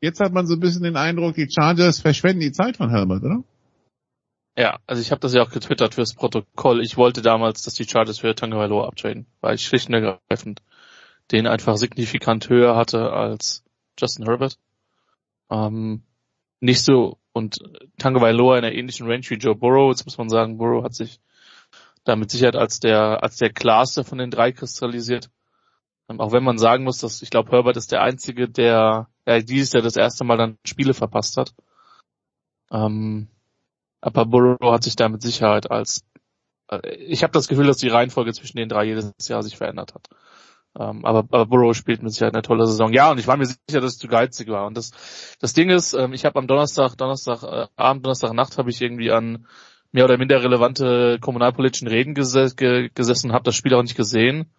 Jetzt 0.00 0.20
hat 0.20 0.32
man 0.32 0.46
so 0.46 0.54
ein 0.54 0.60
bisschen 0.60 0.82
den 0.82 0.96
Eindruck, 0.96 1.34
die 1.34 1.48
Chargers 1.50 2.00
verschwenden 2.00 2.40
die 2.40 2.52
Zeit 2.52 2.76
von 2.76 2.90
Herbert, 2.90 3.22
oder? 3.22 3.42
Ja, 4.58 4.78
also 4.86 5.02
ich 5.02 5.10
habe 5.10 5.20
das 5.20 5.34
ja 5.34 5.42
auch 5.42 5.50
getwittert 5.50 5.94
fürs 5.94 6.14
Protokoll. 6.14 6.80
Ich 6.82 6.96
wollte 6.96 7.22
damals, 7.22 7.62
dass 7.62 7.74
die 7.74 7.84
Chargers 7.84 8.20
für 8.20 8.34
Tagovailoa 8.34 8.86
abtraden, 8.88 9.26
weil 9.40 9.54
ich 9.54 9.66
schlicht 9.66 9.88
und 9.88 9.94
ergreifend 9.94 10.62
den 11.30 11.46
einfach 11.46 11.76
signifikant 11.76 12.48
höher 12.48 12.76
hatte 12.76 13.12
als 13.12 13.64
Justin 13.98 14.26
Herbert. 14.26 14.58
Ähm, 15.50 16.02
nicht 16.60 16.82
so, 16.82 17.18
und 17.32 17.58
Tango 17.98 18.20
Vailoa 18.20 18.58
in 18.58 18.64
einer 18.64 18.74
ähnlichen 18.74 19.06
Range 19.06 19.24
wie 19.28 19.34
Joe 19.34 19.54
Burrow. 19.54 19.90
Jetzt 19.90 20.06
muss 20.06 20.16
man 20.16 20.30
sagen, 20.30 20.56
Burrow 20.56 20.82
hat 20.82 20.94
sich 20.94 21.20
da 22.04 22.16
mit 22.16 22.30
Sicherheit 22.30 22.56
als 22.56 22.80
der, 22.80 23.22
als 23.22 23.36
der 23.36 23.52
klarste 23.52 24.04
von 24.04 24.18
den 24.18 24.30
drei 24.30 24.52
kristallisiert. 24.52 25.28
Ähm, 26.08 26.20
auch 26.20 26.32
wenn 26.32 26.44
man 26.44 26.56
sagen 26.56 26.84
muss, 26.84 26.98
dass 26.98 27.20
ich 27.20 27.30
glaube, 27.30 27.50
Herbert 27.50 27.76
ist 27.76 27.92
der 27.92 28.02
einzige, 28.02 28.48
der 28.48 29.08
ja, 29.26 29.40
dieses 29.40 29.72
Jahr 29.72 29.82
das 29.82 29.96
erste 29.96 30.24
Mal 30.24 30.36
dann 30.36 30.58
Spiele 30.64 30.94
verpasst 30.94 31.36
hat. 31.36 31.54
Ähm, 32.70 33.28
aber 34.00 34.26
Burrow 34.26 34.72
hat 34.72 34.84
sich 34.84 34.96
da 34.96 35.08
mit 35.08 35.22
Sicherheit 35.22 35.70
als 35.70 36.04
äh, 36.70 36.94
ich 36.96 37.22
habe 37.22 37.32
das 37.32 37.48
Gefühl, 37.48 37.66
dass 37.66 37.78
die 37.78 37.88
Reihenfolge 37.88 38.32
zwischen 38.32 38.58
den 38.58 38.68
drei 38.68 38.84
jedes 38.84 39.12
Jahr 39.28 39.42
sich 39.42 39.56
verändert 39.56 39.94
hat. 39.94 40.08
Ähm, 40.78 41.04
aber, 41.04 41.20
aber 41.20 41.46
Burrow 41.46 41.74
spielt 41.74 42.02
mit 42.02 42.12
Sicherheit 42.12 42.34
eine 42.34 42.42
tolle 42.42 42.66
Saison. 42.66 42.92
Ja, 42.92 43.10
und 43.10 43.18
ich 43.18 43.26
war 43.26 43.36
mir 43.36 43.46
sicher, 43.46 43.80
dass 43.80 43.92
es 43.92 43.98
zu 43.98 44.08
geizig 44.08 44.48
war. 44.48 44.66
Und 44.66 44.76
das, 44.76 44.90
das 45.40 45.54
Ding 45.54 45.70
ist, 45.70 45.94
ähm, 45.94 46.12
ich 46.12 46.24
habe 46.24 46.38
am 46.38 46.46
Donnerstag, 46.46 46.96
Donnerstag 46.96 47.42
äh, 47.42 47.66
Abend, 47.76 48.04
Donnerstag 48.04 48.32
Nacht 48.34 48.58
habe 48.58 48.70
ich 48.70 48.82
irgendwie 48.82 49.10
an 49.10 49.46
mehr 49.92 50.04
oder 50.04 50.18
minder 50.18 50.42
relevante 50.42 51.18
kommunalpolitischen 51.20 51.88
Reden 51.88 52.14
ges 52.14 52.56
ge 52.56 52.90
gesessen, 52.94 53.32
habe 53.32 53.44
das 53.44 53.54
Spiel 53.54 53.74
auch 53.74 53.82
nicht 53.82 53.96
gesehen. 53.96 54.50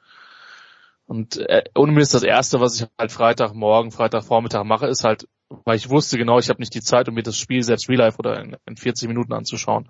Und 1.07 1.37
äh, 1.37 1.63
ist 1.73 2.13
das 2.13 2.23
Erste, 2.23 2.59
was 2.59 2.79
ich 2.79 2.87
halt 2.99 3.11
Freitagmorgen, 3.11 3.91
Freitagvormittag 3.91 4.65
mache, 4.65 4.87
ist 4.87 5.05
halt, 5.05 5.27
weil 5.63 5.77
ich 5.77 5.89
wusste 5.89 6.17
genau, 6.17 6.37
ich 6.37 6.49
habe 6.49 6.59
nicht 6.59 6.73
die 6.73 6.81
Zeit, 6.81 7.07
um 7.07 7.15
mir 7.15 7.23
das 7.23 7.37
Spiel 7.37 7.63
selbst 7.63 7.87
real 7.87 7.99
life 7.99 8.19
oder 8.19 8.41
in, 8.41 8.57
in 8.65 8.75
40 8.75 9.07
Minuten 9.07 9.31
anzuschauen. 9.31 9.89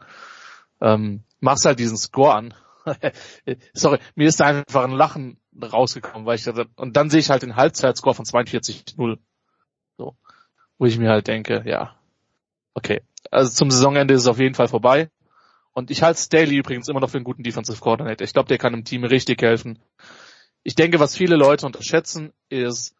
Ähm, 0.80 1.24
machst 1.40 1.66
halt 1.66 1.80
diesen 1.80 1.98
Score 1.98 2.36
an. 2.36 2.54
Sorry, 3.74 3.98
mir 4.14 4.28
ist 4.28 4.40
da 4.40 4.46
einfach 4.46 4.84
ein 4.84 4.92
Lachen 4.92 5.40
rausgekommen, 5.60 6.28
weil 6.28 6.36
ich 6.36 6.44
dachte, 6.44 6.68
und 6.76 6.96
dann 6.96 7.10
sehe 7.10 7.20
ich 7.20 7.32
halt 7.32 7.42
den 7.42 7.56
Halbzeitscore 7.56 8.14
von 8.14 8.26
42-0. 8.26 9.18
So. 9.98 10.16
Wo 10.78 10.86
ich 10.86 11.00
mir 11.00 11.10
halt 11.10 11.28
denke, 11.28 11.64
ja, 11.66 11.96
okay. 12.76 13.02
Also 13.32 13.52
zum 13.52 13.72
Saisonende 13.72 14.14
ist 14.14 14.22
es 14.22 14.28
auf 14.28 14.40
jeden 14.40 14.54
Fall 14.56 14.68
vorbei. 14.68 15.10
Und 15.74 15.90
ich 15.90 16.04
halte 16.04 16.20
Staley 16.20 16.58
übrigens 16.58 16.88
immer 16.88 17.00
noch 17.00 17.10
für 17.10 17.18
einen 17.18 17.24
guten 17.24 17.44
Defensive 17.44 17.80
Coordinator. 17.80 18.24
Ich 18.24 18.34
glaube, 18.34 18.48
der 18.48 18.60
kann 18.60 18.74
dem 18.74 18.84
Team 18.84 19.04
richtig 19.04 19.42
helfen. 19.42 19.80
Ich 20.68 20.76
denke, 20.76 21.00
was 21.00 21.16
viele 21.16 21.38
Leute 21.38 21.66
unterschätzen, 21.66 22.34
ist, 22.50 22.94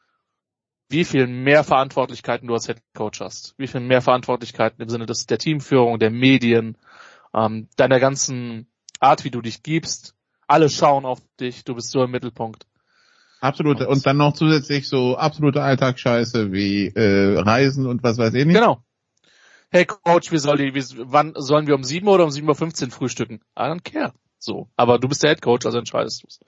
wie 0.88 1.04
viel 1.04 1.28
mehr 1.28 1.66
Verantwortlichkeiten 1.66 2.48
du 2.48 2.54
als 2.54 2.68
Head 2.68 2.82
Coach 2.94 3.20
hast. 3.20 3.56
Wie 3.58 3.68
viel 3.68 3.82
mehr 3.82 4.02
Verantwortlichkeiten 4.02 4.82
im 4.82 4.88
Sinne 4.88 5.06
des, 5.06 5.26
der 5.26 5.38
Teamführung, 5.38 6.00
der 6.00 6.10
Medien, 6.10 6.78
ähm, 7.34 7.68
deiner 7.76 8.00
ganzen 8.00 8.68
Art, 9.02 9.26
wie 9.26 9.32
du 9.32 9.42
dich 9.42 9.64
gibst, 9.64 10.16
alle 10.48 10.70
schauen 10.70 11.04
auf 11.04 11.20
dich, 11.42 11.66
du 11.66 11.76
bist 11.76 11.92
so 11.92 12.02
im 12.06 12.12
Mittelpunkt. 12.12 12.66
Absolut. 13.42 13.82
Und 13.82 14.06
dann 14.06 14.16
noch 14.16 14.32
zusätzlich 14.32 14.88
so 14.88 15.18
absolute 15.18 15.62
Alltagsscheiße 15.62 16.54
wie 16.54 16.88
äh, 16.88 17.38
Reisen 17.38 17.86
und 17.86 18.02
was 18.02 18.18
weiß 18.18 18.34
ich 18.34 18.46
nicht. 18.46 18.56
Genau. 18.56 18.82
Hey 19.72 19.84
Coach, 19.84 20.32
wie 20.32 20.38
soll 20.38 20.56
die, 20.56 20.74
wie, 20.74 20.86
wann 21.00 21.34
sollen 21.36 21.68
wir 21.68 21.76
um 21.76 21.84
7 21.84 22.08
oder 22.08 22.24
um 22.24 22.30
7.15 22.30 22.86
Uhr 22.86 22.92
frühstücken? 22.92 23.42
I 23.60 23.64
don't 23.64 23.84
care. 23.84 24.14
So. 24.40 24.70
Aber 24.78 25.00
du 25.00 25.10
bist 25.10 25.22
der 25.22 25.32
Head 25.32 25.42
Coach, 25.42 25.66
also 25.66 25.78
entscheidest 25.80 26.24
du's. 26.24 26.40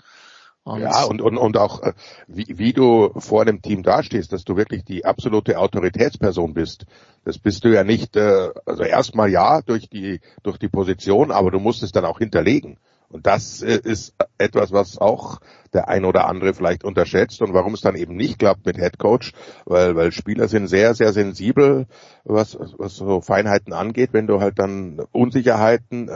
Und 0.64 0.82
ja, 0.82 1.04
und, 1.06 1.22
und, 1.22 1.38
und 1.38 1.58
auch, 1.58 1.82
äh, 1.82 1.94
wie, 2.28 2.46
wie 2.58 2.74
du 2.74 3.12
vor 3.18 3.42
einem 3.42 3.62
Team 3.62 3.82
dastehst, 3.82 4.32
dass 4.34 4.44
du 4.44 4.56
wirklich 4.56 4.84
die 4.84 5.06
absolute 5.06 5.58
Autoritätsperson 5.58 6.54
bist. 6.54 6.86
Das 7.26 7.40
bist 7.40 7.64
du 7.64 7.70
ja 7.70 7.84
nicht, 7.84 8.16
äh, 8.16 8.50
also 8.66 8.84
erstmal 8.84 9.30
ja 9.30 9.62
durch 9.62 9.90
die, 9.90 10.20
durch 10.44 10.58
die 10.58 10.70
Position, 10.70 11.32
aber 11.32 11.52
du 11.52 11.60
musst 11.60 11.82
es 11.82 11.92
dann 11.92 12.06
auch 12.06 12.20
hinterlegen. 12.20 12.78
Und 13.10 13.26
das 13.26 13.64
äh, 13.64 13.80
ist 13.84 14.14
etwas, 14.38 14.72
was 14.72 14.98
auch 15.00 15.40
der 15.74 15.88
ein 15.88 16.06
oder 16.06 16.28
andere 16.28 16.54
vielleicht 16.54 16.84
unterschätzt 16.84 17.42
und 17.42 17.54
warum 17.54 17.74
es 17.74 17.82
dann 17.82 17.96
eben 17.96 18.16
nicht 18.16 18.38
klappt 18.38 18.66
mit 18.66 18.78
Head 18.78 19.00
Coach, 19.00 19.34
weil, 19.66 19.96
weil 19.96 20.12
Spieler 20.12 20.48
sind 20.48 20.68
sehr, 20.68 20.94
sehr 20.94 21.14
sensibel, 21.14 21.88
was, 22.24 22.58
was 22.78 22.96
so 22.96 23.22
Feinheiten 23.22 23.74
angeht, 23.74 24.10
wenn 24.14 24.28
du 24.28 24.40
halt 24.40 24.60
dann 24.60 25.02
Unsicherheiten 25.12 26.12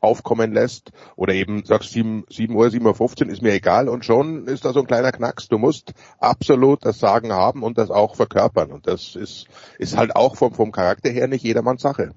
aufkommen 0.00 0.52
lässt 0.52 0.92
oder 1.16 1.34
eben 1.34 1.64
sagst 1.64 1.90
7, 1.90 2.24
7 2.28 2.54
Uhr, 2.54 2.66
7.15 2.66 3.26
Uhr 3.26 3.32
ist 3.32 3.42
mir 3.42 3.52
egal 3.52 3.88
und 3.88 4.04
schon 4.04 4.46
ist 4.46 4.64
da 4.64 4.72
so 4.72 4.80
ein 4.80 4.86
kleiner 4.86 5.12
Knacks. 5.12 5.48
Du 5.48 5.58
musst 5.58 5.94
absolut 6.18 6.84
das 6.84 6.98
Sagen 6.98 7.32
haben 7.32 7.62
und 7.62 7.78
das 7.78 7.90
auch 7.90 8.14
verkörpern 8.14 8.72
und 8.72 8.86
das 8.86 9.16
ist, 9.16 9.46
ist 9.78 9.96
halt 9.96 10.14
auch 10.14 10.36
vom, 10.36 10.54
vom 10.54 10.72
Charakter 10.72 11.10
her 11.10 11.28
nicht 11.28 11.44
jedermanns 11.44 11.82
Sache. 11.82 12.14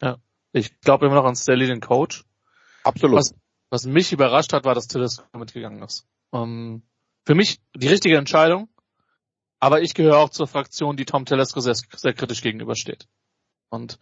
Ja, 0.00 0.18
ich 0.52 0.80
glaube 0.80 1.06
immer 1.06 1.16
noch 1.16 1.24
an 1.24 1.36
Staley, 1.36 1.66
den 1.66 1.80
Coach. 1.80 2.24
Absolut. 2.84 3.16
Was, 3.16 3.34
was 3.70 3.86
mich 3.86 4.12
überrascht 4.12 4.52
hat, 4.52 4.64
war, 4.64 4.74
dass 4.74 4.86
Telesco 4.86 5.24
mitgegangen 5.38 5.82
ist. 5.82 6.06
Um, 6.30 6.42
ähm, 6.42 6.82
für 7.24 7.34
mich 7.34 7.60
die 7.76 7.88
richtige 7.88 8.16
Entscheidung, 8.16 8.68
aber 9.60 9.82
ich 9.82 9.94
gehöre 9.94 10.18
auch 10.18 10.30
zur 10.30 10.48
Fraktion, 10.48 10.96
die 10.96 11.04
Tom 11.04 11.24
Telesco 11.24 11.60
sehr, 11.60 11.74
sehr 11.74 12.14
kritisch 12.14 12.42
gegenübersteht. 12.42 13.06
Und 13.70 13.98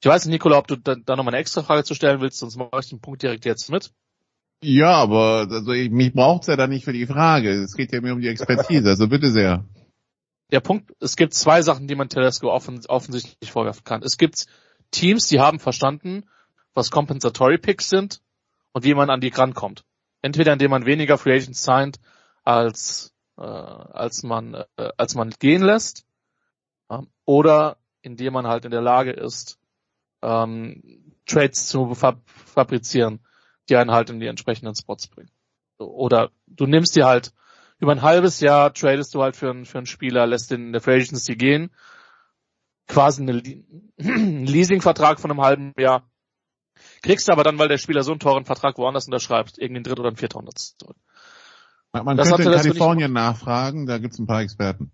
ich 0.00 0.06
weiß 0.06 0.26
nicht, 0.26 0.32
Nikola, 0.32 0.58
ob 0.58 0.66
du 0.66 0.76
da, 0.76 0.94
da 0.94 1.16
nochmal 1.16 1.34
eine 1.34 1.40
extra 1.40 1.62
Frage 1.62 1.84
zu 1.84 1.94
stellen 1.94 2.20
willst, 2.20 2.38
sonst 2.38 2.56
mache 2.56 2.70
ich 2.80 2.88
den 2.88 3.00
Punkt 3.00 3.22
direkt 3.22 3.44
jetzt 3.44 3.70
mit. 3.70 3.92
Ja, 4.62 4.92
aber 4.92 5.46
also 5.50 5.72
ich, 5.72 5.90
mich 5.90 6.12
braucht's 6.12 6.46
ja 6.46 6.56
da 6.56 6.66
nicht 6.66 6.84
für 6.84 6.92
die 6.92 7.06
Frage. 7.06 7.50
Es 7.50 7.74
geht 7.74 7.92
ja 7.92 8.00
mir 8.00 8.14
um 8.14 8.20
die 8.20 8.28
Expertise, 8.28 8.88
also 8.88 9.08
bitte 9.08 9.30
sehr. 9.30 9.64
Der 10.50 10.60
Punkt, 10.60 10.92
es 11.00 11.16
gibt 11.16 11.34
zwei 11.34 11.62
Sachen, 11.62 11.88
die 11.88 11.94
man 11.94 12.08
Telesco 12.08 12.50
offen, 12.50 12.80
offensichtlich 12.86 13.50
vorwerfen 13.50 13.84
kann. 13.84 14.02
Es 14.02 14.16
gibt 14.16 14.46
Teams, 14.90 15.26
die 15.26 15.40
haben 15.40 15.58
verstanden, 15.58 16.24
was 16.72 16.90
Compensatory 16.90 17.58
Picks 17.58 17.88
sind 17.88 18.20
und 18.72 18.84
wie 18.84 18.94
man 18.94 19.10
an 19.10 19.20
die 19.20 19.28
rankommt. 19.28 19.84
Entweder 20.22 20.52
indem 20.52 20.70
man 20.70 20.86
weniger 20.86 21.18
Free 21.18 21.34
Agents 21.34 21.62
signed, 21.62 21.98
als, 22.44 23.12
äh, 23.36 23.42
als 23.42 24.22
man, 24.22 24.54
äh, 24.76 24.90
als 24.96 25.14
man 25.14 25.30
gehen 25.30 25.62
lässt, 25.62 26.04
äh, 26.88 26.98
oder 27.24 27.78
indem 28.02 28.34
man 28.34 28.46
halt 28.46 28.64
in 28.64 28.70
der 28.70 28.82
Lage 28.82 29.10
ist, 29.10 29.58
ähm, 30.22 30.82
Trades 31.26 31.66
zu 31.66 31.94
fab 31.94 32.20
fabrizieren, 32.26 33.20
die 33.68 33.76
einen 33.76 33.90
halt 33.90 34.10
in 34.10 34.20
die 34.20 34.26
entsprechenden 34.26 34.74
Spots 34.74 35.08
bringen. 35.08 35.30
Oder 35.78 36.30
du 36.46 36.66
nimmst 36.66 36.96
dir 36.96 37.06
halt 37.06 37.32
über 37.78 37.92
ein 37.92 38.02
halbes 38.02 38.40
Jahr 38.40 38.72
tradest 38.72 39.14
du 39.14 39.22
halt 39.22 39.36
für 39.36 39.50
einen, 39.50 39.66
für 39.66 39.78
einen 39.78 39.86
Spieler, 39.86 40.26
lässt 40.26 40.50
den 40.50 40.68
in 40.68 40.72
der 40.72 40.80
Free 40.80 40.96
Agency 40.96 41.36
gehen, 41.36 41.70
quasi 42.86 43.22
eine, 43.22 43.42
einen 43.98 44.46
Leasingvertrag 44.46 45.20
von 45.20 45.30
einem 45.30 45.42
halben 45.42 45.72
Jahr, 45.78 46.08
kriegst 47.02 47.28
aber 47.28 47.44
dann, 47.44 47.58
weil 47.58 47.68
der 47.68 47.78
Spieler 47.78 48.02
so 48.02 48.12
einen 48.12 48.20
teuren 48.20 48.44
Vertrag 48.44 48.78
woanders 48.78 49.06
unterschreibt, 49.06 49.58
irgendwie 49.58 49.78
einen 49.78 49.84
Dritt- 49.84 50.00
oder 50.00 50.08
einen 50.08 50.16
Vierthundert 50.16 50.58
zurück. 50.58 50.96
Man 51.92 52.16
das 52.16 52.28
könnte 52.28 52.50
in 52.50 52.56
Kalifornien 52.56 53.12
nachfragen, 53.12 53.86
da 53.86 53.98
gibt's 53.98 54.18
ein 54.18 54.26
paar 54.26 54.42
Experten. 54.42 54.92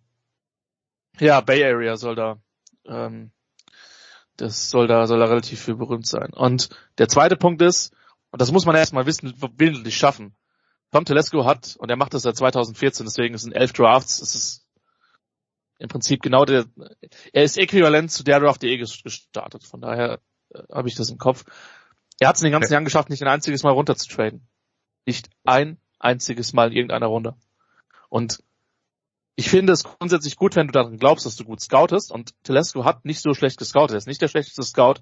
Ja, 1.19 1.41
Bay 1.41 1.65
Area 1.65 1.97
soll 1.97 2.15
da 2.15 2.39
ähm, 2.87 3.33
das 4.37 4.71
soll 4.71 4.87
da, 4.87 5.07
soll 5.07 5.19
da 5.19 5.27
relativ 5.27 5.61
viel 5.63 5.77
berühmt 5.77 6.07
sein. 6.07 6.33
Und 6.33 6.71
der 6.99 7.09
zweite 7.09 7.37
Punkt 7.37 7.63
ist, 7.63 7.95
und 8.31 8.41
das 8.41 8.53
muss 8.53 8.67
man 8.67 8.75
erstmal 8.75 9.07
wissen, 9.07 9.35
willentlich 9.57 9.97
schaffen. 9.97 10.35
Tom 10.91 11.05
Telesco 11.05 11.45
hat, 11.45 11.77
und 11.79 11.91
er 11.91 11.97
macht 11.97 12.15
das 12.15 12.23
seit 12.23 12.37
2014, 12.37 13.07
deswegen 13.07 13.37
sind 13.39 13.53
elf 13.53 13.73
Drafts, 13.73 14.21
es 14.21 14.35
ist 14.35 14.67
im 15.79 15.89
Prinzip 15.89 16.23
genau 16.23 16.45
der, 16.45 16.67
er 17.33 17.43
ist 17.43 17.59
äquivalent 17.59 18.11
zu 18.11 18.23
der 18.23 18.39
Draft, 18.41 18.63
die 18.63 18.69
eh 18.69 18.77
gestartet. 18.77 19.65
Von 19.65 19.81
daher 19.81 20.21
äh, 20.51 20.63
habe 20.73 20.89
ich 20.89 20.95
das 20.95 21.11
im 21.11 21.19
Kopf. 21.19 21.45
Er 22.21 22.29
hat 22.29 22.37
es 22.37 22.43
in 22.43 22.47
den 22.47 22.53
ganzen 22.53 22.73
Jahren 22.73 22.85
geschafft, 22.85 23.11
nicht 23.11 23.23
ein 23.23 23.29
einziges 23.29 23.65
Mal 23.65 23.73
runter 23.73 23.97
zu 23.97 24.09
traden. 24.09 24.47
Nicht 25.07 25.31
ein 25.45 25.79
einziges 25.99 26.53
Mal 26.53 26.69
in 26.69 26.77
irgendeiner 26.77 27.07
Runde. 27.07 27.35
Und 28.09 28.45
ich 29.37 29.49
finde 29.49 29.73
es 29.73 29.85
grundsätzlich 29.85 30.37
gut, 30.37 30.57
wenn 30.57 30.67
du 30.67 30.73
daran 30.73 30.99
glaubst, 30.99 31.25
dass 31.25 31.37
du 31.37 31.45
gut 31.45 31.61
scoutest. 31.61 32.13
Und 32.13 32.33
Telesco 32.43 32.85
hat 32.85 33.05
nicht 33.05 33.21
so 33.21 33.35
schlecht 33.35 33.59
gescoutet. 33.59 33.95
Er 33.95 33.99
ist 33.99 34.07
nicht 34.07 34.21
der 34.21 34.29
schlechteste 34.29 34.63
Scout, 34.63 34.97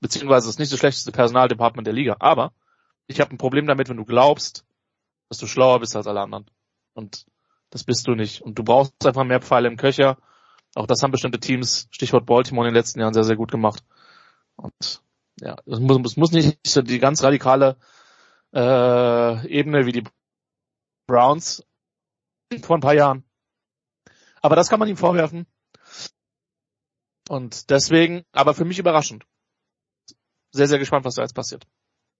beziehungsweise 0.00 0.48
ist 0.48 0.58
nicht 0.58 0.72
das 0.72 0.78
schlechteste 0.78 1.12
Personaldepartment 1.12 1.86
der 1.86 1.94
Liga. 1.94 2.16
Aber 2.18 2.52
ich 3.06 3.20
habe 3.20 3.30
ein 3.32 3.38
Problem 3.38 3.66
damit, 3.66 3.88
wenn 3.88 3.96
du 3.96 4.04
glaubst, 4.04 4.64
dass 5.28 5.38
du 5.38 5.46
schlauer 5.46 5.80
bist 5.80 5.94
als 5.94 6.06
alle 6.06 6.20
anderen. 6.20 6.46
Und 6.94 7.26
das 7.70 7.84
bist 7.84 8.06
du 8.08 8.14
nicht. 8.14 8.42
Und 8.42 8.58
du 8.58 8.64
brauchst 8.64 9.06
einfach 9.06 9.24
mehr 9.24 9.40
Pfeile 9.40 9.68
im 9.68 9.76
Köcher. 9.76 10.18
Auch 10.74 10.86
das 10.86 11.02
haben 11.02 11.12
bestimmte 11.12 11.40
Teams, 11.40 11.88
Stichwort 11.90 12.26
Baltimore 12.26 12.66
in 12.66 12.74
den 12.74 12.78
letzten 12.78 13.00
Jahren 13.00 13.14
sehr, 13.14 13.24
sehr 13.24 13.36
gut 13.36 13.52
gemacht. 13.52 13.84
Und 14.56 15.02
ja, 15.40 15.56
es 15.66 15.78
muss, 15.78 15.98
es 16.04 16.16
muss 16.16 16.32
nicht 16.32 16.58
so 16.66 16.82
die 16.82 16.98
ganz 16.98 17.22
radikale 17.22 17.76
äh, 18.52 19.46
Ebene 19.48 19.86
wie 19.86 19.92
die 19.92 20.04
Browns 21.06 21.64
vor 22.62 22.76
ein 22.76 22.80
paar 22.80 22.94
Jahren. 22.94 23.24
Aber 24.40 24.56
das 24.56 24.68
kann 24.68 24.78
man 24.78 24.88
ihm 24.88 24.96
vorwerfen. 24.96 25.46
Und 27.28 27.70
deswegen, 27.70 28.24
aber 28.32 28.54
für 28.54 28.64
mich 28.64 28.78
überraschend. 28.78 29.24
Sehr, 30.52 30.66
sehr 30.66 30.78
gespannt, 30.78 31.04
was 31.04 31.14
da 31.14 31.22
jetzt 31.22 31.34
passiert. 31.34 31.66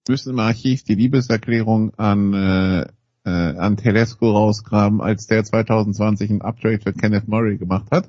Müssen 0.08 0.30
im 0.30 0.38
Archiv 0.38 0.84
die 0.84 0.94
Liebeserklärung 0.94 1.94
an, 1.96 2.32
äh, 2.32 2.80
äh, 3.24 3.56
an 3.58 3.76
Telesco 3.76 4.30
rausgraben, 4.30 5.00
als 5.00 5.26
der 5.26 5.44
2020 5.44 6.30
ein 6.30 6.42
Upgrade 6.42 6.80
für 6.80 6.92
Kenneth 6.92 7.28
Murray 7.28 7.58
gemacht 7.58 7.90
hat. 7.90 8.08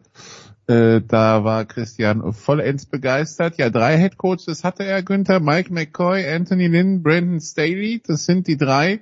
Äh, 0.67 1.01
da 1.01 1.43
war 1.43 1.65
Christian 1.65 2.33
vollends 2.33 2.85
begeistert. 2.85 3.57
Ja, 3.57 3.69
drei 3.69 3.97
Headcoaches 3.97 4.63
hatte 4.63 4.83
er, 4.83 5.01
Günther, 5.03 5.39
Mike 5.39 5.73
McCoy, 5.73 6.25
Anthony 6.27 6.67
Lynn, 6.67 7.01
Brandon 7.01 7.41
Staley. 7.41 8.01
Das 8.05 8.25
sind 8.25 8.47
die 8.47 8.57
drei, 8.57 9.01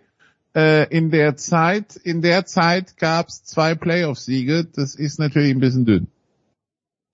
äh, 0.60 0.84
in 0.90 1.10
der 1.10 1.38
Zeit, 1.38 1.96
in 1.96 2.22
der 2.22 2.46
Zeit 2.46 2.98
gab 2.98 3.30
es 3.30 3.44
zwei 3.44 3.76
Playoff-Siege. 3.76 4.66
Das 4.66 4.96
ist 4.96 5.20
natürlich 5.20 5.52
ein 5.52 5.60
bisschen 5.60 5.86
dünn. 5.86 6.08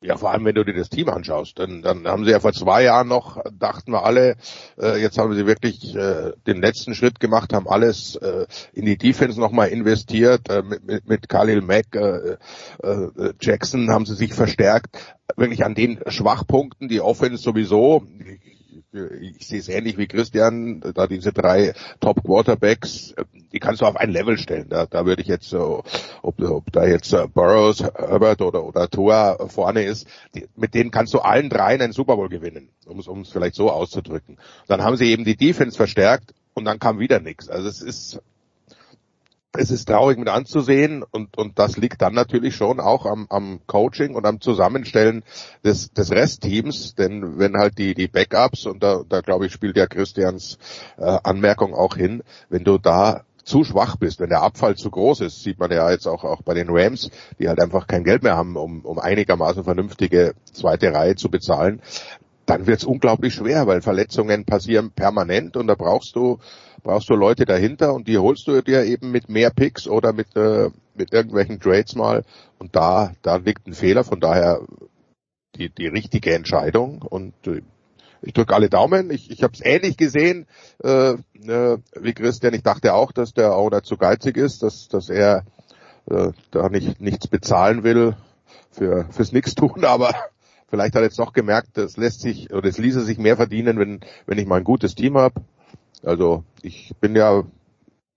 Ja, 0.01 0.17
vor 0.17 0.31
allem 0.31 0.45
wenn 0.45 0.53
du 0.53 0.63
dir 0.63 0.75
das 0.75 0.89
Team 0.89 1.09
anschaust, 1.09 1.57
dann, 1.57 1.81
dann 1.81 2.07
haben 2.07 2.25
sie 2.25 2.31
ja 2.31 2.39
vor 2.39 2.53
zwei 2.53 2.83
Jahren 2.83 3.07
noch, 3.07 3.41
dachten 3.57 3.91
wir 3.91 4.03
alle, 4.03 4.35
äh, 4.79 5.01
jetzt 5.01 5.17
haben 5.17 5.33
sie 5.33 5.47
wirklich 5.47 5.95
äh, 5.95 6.33
den 6.45 6.61
letzten 6.61 6.93
Schritt 6.93 7.19
gemacht, 7.19 7.53
haben 7.53 7.67
alles 7.67 8.15
äh, 8.17 8.45
in 8.73 8.85
die 8.85 8.97
Defense 8.97 9.39
nochmal 9.39 9.69
investiert, 9.69 10.47
äh, 10.49 10.61
mit, 10.61 10.85
mit, 10.85 11.09
mit 11.09 11.29
Khalil 11.29 11.61
Mack, 11.61 11.95
äh, 11.95 12.37
äh, 12.83 13.33
Jackson 13.41 13.89
haben 13.89 14.05
sie 14.05 14.15
sich 14.15 14.33
verstärkt, 14.33 14.97
wirklich 15.37 15.65
an 15.65 15.73
den 15.73 15.99
Schwachpunkten, 16.05 16.87
die 16.87 17.01
Offense 17.01 17.41
sowieso, 17.41 18.03
ich 19.21 19.47
sehe 19.47 19.59
es 19.59 19.69
ähnlich 19.69 19.97
wie 19.97 20.07
Christian, 20.07 20.81
da 20.93 21.07
diese 21.07 21.31
drei 21.31 21.73
Top 21.99 22.23
Quarterbacks, 22.23 23.13
die 23.51 23.59
kannst 23.59 23.81
du 23.81 23.85
auf 23.85 23.95
ein 23.95 24.09
Level 24.09 24.37
stellen. 24.37 24.69
Da, 24.69 24.85
da 24.85 25.05
würde 25.05 25.21
ich 25.21 25.27
jetzt, 25.27 25.53
ob, 25.53 25.85
ob 26.21 26.71
da 26.71 26.85
jetzt 26.85 27.13
uh, 27.13 27.27
Burroughs, 27.27 27.83
Herbert 27.83 28.41
oder, 28.41 28.63
oder 28.63 28.89
Tua 28.89 29.47
vorne 29.47 29.83
ist, 29.83 30.07
die, 30.33 30.47
mit 30.55 30.73
denen 30.73 30.91
kannst 30.91 31.13
du 31.13 31.19
allen 31.19 31.49
dreien 31.49 31.81
einen 31.81 31.93
Super 31.93 32.15
Bowl 32.15 32.29
gewinnen, 32.29 32.69
um 32.85 32.99
es 32.99 33.07
um 33.07 33.21
es 33.21 33.29
vielleicht 33.29 33.55
so 33.55 33.71
auszudrücken. 33.71 34.37
Dann 34.67 34.83
haben 34.83 34.97
sie 34.97 35.05
eben 35.05 35.25
die 35.25 35.37
Defense 35.37 35.77
verstärkt 35.77 36.33
und 36.53 36.65
dann 36.65 36.79
kam 36.79 36.99
wieder 36.99 37.19
nichts. 37.19 37.49
Also 37.49 37.67
es 37.67 37.81
ist 37.81 38.21
es 39.57 39.71
ist 39.71 39.87
traurig 39.87 40.17
mit 40.17 40.29
anzusehen 40.29 41.03
und, 41.03 41.37
und 41.37 41.59
das 41.59 41.77
liegt 41.77 42.01
dann 42.01 42.13
natürlich 42.13 42.55
schon 42.55 42.79
auch 42.79 43.05
am, 43.05 43.27
am 43.29 43.59
Coaching 43.67 44.15
und 44.15 44.25
am 44.25 44.41
Zusammenstellen 44.41 45.23
des, 45.63 45.91
des 45.93 46.11
Restteams, 46.11 46.95
denn 46.95 47.37
wenn 47.37 47.57
halt 47.57 47.77
die, 47.77 47.93
die 47.93 48.07
Backups, 48.07 48.65
und 48.65 48.83
da, 48.83 49.01
da 49.07 49.21
glaube 49.21 49.47
ich 49.47 49.53
spielt 49.53 49.77
ja 49.77 49.87
Christians 49.87 50.57
äh, 50.97 51.17
Anmerkung 51.23 51.73
auch 51.73 51.95
hin, 51.95 52.23
wenn 52.49 52.63
du 52.63 52.77
da 52.77 53.23
zu 53.43 53.63
schwach 53.63 53.95
bist, 53.97 54.19
wenn 54.19 54.29
der 54.29 54.41
Abfall 54.41 54.75
zu 54.75 54.89
groß 54.89 55.21
ist, 55.21 55.43
sieht 55.43 55.59
man 55.59 55.71
ja 55.71 55.89
jetzt 55.91 56.07
auch, 56.07 56.23
auch 56.23 56.41
bei 56.41 56.55
den 56.55 56.67
Rams, 56.69 57.11
die 57.39 57.47
halt 57.47 57.61
einfach 57.61 57.87
kein 57.87 58.03
Geld 58.03 58.23
mehr 58.23 58.35
haben, 58.35 58.57
um, 58.57 58.81
um 58.81 58.99
einigermaßen 58.99 59.63
vernünftige 59.63 60.33
zweite 60.51 60.93
Reihe 60.93 61.15
zu 61.15 61.29
bezahlen, 61.29 61.81
dann 62.45 62.67
wird's 62.67 62.83
unglaublich 62.83 63.33
schwer, 63.33 63.67
weil 63.67 63.81
Verletzungen 63.81 64.45
passieren 64.45 64.91
permanent 64.91 65.57
und 65.57 65.67
da 65.67 65.75
brauchst 65.75 66.15
du 66.15 66.39
brauchst 66.85 67.09
du 67.09 67.15
Leute 67.15 67.45
dahinter 67.45 67.93
und 67.95 68.07
die 68.07 68.19
holst 68.19 68.47
du 68.47 68.61
dir 68.61 68.83
eben 68.85 69.11
mit 69.11 69.27
mehr 69.27 69.49
Picks 69.49 69.87
oder 69.87 70.13
mit 70.13 70.35
äh, 70.35 70.69
mit 70.93 71.11
irgendwelchen 71.11 71.59
Trades 71.59 71.95
mal. 71.95 72.23
Und 72.59 72.75
da 72.75 73.11
da 73.23 73.37
liegt 73.37 73.67
ein 73.67 73.73
Fehler, 73.73 74.03
von 74.03 74.19
daher 74.19 74.61
die 75.55 75.69
die 75.69 75.87
richtige 75.87 76.33
Entscheidung. 76.35 77.01
Und 77.01 77.33
äh, 77.47 77.63
ich 78.21 78.33
drücke 78.33 78.53
alle 78.53 78.69
Daumen. 78.69 79.09
Ich, 79.09 79.31
ich 79.31 79.41
habe 79.41 79.53
es 79.53 79.65
ähnlich 79.65 79.97
gesehen 79.97 80.45
äh, 80.83 81.13
äh, 81.13 81.77
wie 81.99 82.13
Christian. 82.13 82.53
Ich 82.53 82.63
dachte 82.63 82.93
auch, 82.93 83.11
dass 83.11 83.33
der 83.33 83.57
Owner 83.57 83.81
zu 83.81 83.97
geizig 83.97 84.37
ist, 84.37 84.61
dass 84.61 84.87
dass 84.87 85.09
er 85.09 85.43
äh, 86.09 86.31
da 86.51 86.69
nicht 86.69 87.01
nichts 87.01 87.27
bezahlen 87.27 87.83
will 87.83 88.15
für 88.69 89.07
fürs 89.09 89.31
Nix 89.31 89.55
tun, 89.55 89.83
aber 89.85 90.13
vielleicht 90.67 90.93
hat 90.93 91.01
er 91.01 91.05
jetzt 91.05 91.17
noch 91.17 91.33
gemerkt, 91.33 91.69
das 91.73 91.97
lässt 91.97 92.21
sich 92.21 92.53
oder 92.53 92.69
es 92.69 92.77
ließe 92.77 93.01
sich 93.01 93.17
mehr 93.17 93.37
verdienen, 93.37 93.79
wenn 93.79 94.01
wenn 94.27 94.37
ich 94.37 94.45
mal 94.45 94.57
ein 94.57 94.63
gutes 94.63 94.93
Team 94.93 95.17
habe 95.17 95.41
also 96.03 96.43
ich 96.61 96.93
bin 96.99 97.15
ja 97.15 97.43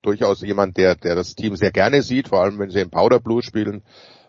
durchaus 0.03 0.43
jemand, 0.43 0.77
der, 0.77 0.95
der 0.95 1.15
das 1.15 1.35
Team 1.35 1.57
sehr 1.57 1.71
gerne 1.73 2.03
sieht, 2.03 2.29
vor 2.29 2.43
allem 2.43 2.59
wenn 2.59 2.71
sie 2.71 2.81
im 2.81 2.91
Powder 2.91 3.21
Blue 3.21 3.43
spielen. 3.43 3.83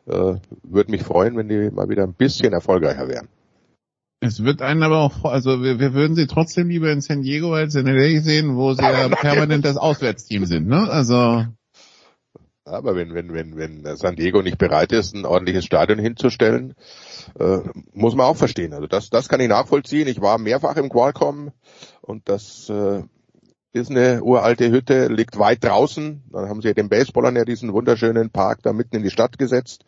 Äh, 0.08 0.36
Würde 0.64 0.92
mich 0.92 1.04
freuen, 1.04 1.38
wenn 1.38 1.50
die 1.50 1.70
mal 1.72 1.90
wieder 1.90 2.04
ein 2.04 2.14
bisschen 2.14 2.54
erfolgreicher 2.54 3.08
wären. 3.08 3.30
Es 4.22 4.44
wird 4.44 4.62
einen 4.62 4.84
aber 4.84 5.00
auch, 5.00 5.24
also 5.24 5.64
wir, 5.64 5.80
wir 5.80 5.94
würden 5.94 6.16
sie 6.16 6.28
trotzdem 6.28 6.68
lieber 6.68 6.92
in 6.92 7.00
San 7.00 7.22
Diego 7.22 7.54
als 7.54 7.76
in 7.76 7.86
LA 7.86 8.20
sehen, 8.20 8.58
wo 8.58 8.74
sie 8.74 8.84
ja 8.84 9.08
permanent 9.16 9.64
das 9.64 9.78
Auswärtsteam 9.78 10.46
sind, 10.46 10.68
ne? 10.68 10.90
Also. 10.90 11.46
Aber 12.66 12.96
wenn, 12.96 13.16
wenn, 13.16 13.34
wenn, 13.34 13.56
wenn 13.56 13.96
San 13.96 14.16
Diego 14.16 14.42
nicht 14.42 14.58
bereit 14.58 14.92
ist, 14.92 15.16
ein 15.16 15.26
ordentliches 15.26 15.66
Stadion 15.66 16.00
hinzustellen, 16.00 16.76
äh, 17.40 17.60
muss 17.94 18.16
man 18.16 18.26
auch 18.26 18.36
verstehen. 18.36 18.74
Also 18.74 18.88
das, 18.88 19.10
das 19.10 19.30
kann 19.30 19.40
ich 19.40 19.48
nachvollziehen. 19.48 20.08
Ich 20.08 20.22
war 20.22 20.38
mehrfach 20.38 20.76
im 20.76 20.90
Qualcomm 20.90 21.52
und 22.02 22.28
das 22.28 22.70
äh, 22.70 23.04
ist 23.72 23.92
eine 23.92 24.24
uralte 24.24 24.72
Hütte, 24.72 25.08
liegt 25.08 25.38
weit 25.38 25.64
draußen. 25.64 26.24
Dann 26.32 26.50
haben 26.50 26.62
sie 26.62 26.74
den 26.74 26.90
Baseballern 26.90 27.36
ja 27.36 27.46
diesen 27.46 27.72
wunderschönen 27.72 28.32
Park 28.32 28.60
da 28.64 28.74
mitten 28.74 28.96
in 28.96 29.04
die 29.04 29.12
Stadt 29.12 29.38
gesetzt. 29.38 29.86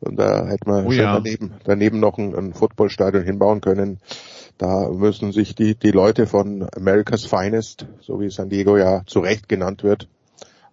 Und 0.00 0.16
da 0.16 0.46
hätte 0.46 0.68
man 0.68 0.86
Oh 0.86 0.90
schön 0.90 1.02
ja. 1.02 1.14
daneben, 1.14 1.52
daneben 1.64 2.00
noch 2.00 2.18
ein, 2.18 2.34
ein 2.34 2.54
Footballstadion 2.54 3.22
hinbauen 3.22 3.60
können. 3.60 4.00
Da 4.58 4.88
müssen 4.90 5.32
sich 5.32 5.54
die, 5.54 5.74
die 5.76 5.92
Leute 5.92 6.26
von 6.26 6.68
America's 6.76 7.24
Finest, 7.24 7.86
so 8.00 8.20
wie 8.20 8.30
San 8.30 8.48
Diego 8.48 8.76
ja 8.76 9.02
zu 9.06 9.20
Recht 9.20 9.48
genannt 9.48 9.84
wird, 9.84 10.08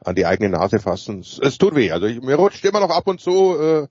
an 0.04 0.16
die 0.16 0.26
eigene 0.26 0.50
Nase 0.50 0.80
fassen. 0.80 1.20
Es, 1.20 1.40
es 1.42 1.58
tut 1.58 1.76
weh. 1.76 1.92
Also 1.92 2.08
ich, 2.08 2.22
mir 2.22 2.36
rutscht 2.36 2.66
immer 2.66 2.80
noch 2.80 2.90
ab 2.90 3.08
und 3.08 3.22
zu. 3.22 3.56
Äh, 3.60 3.88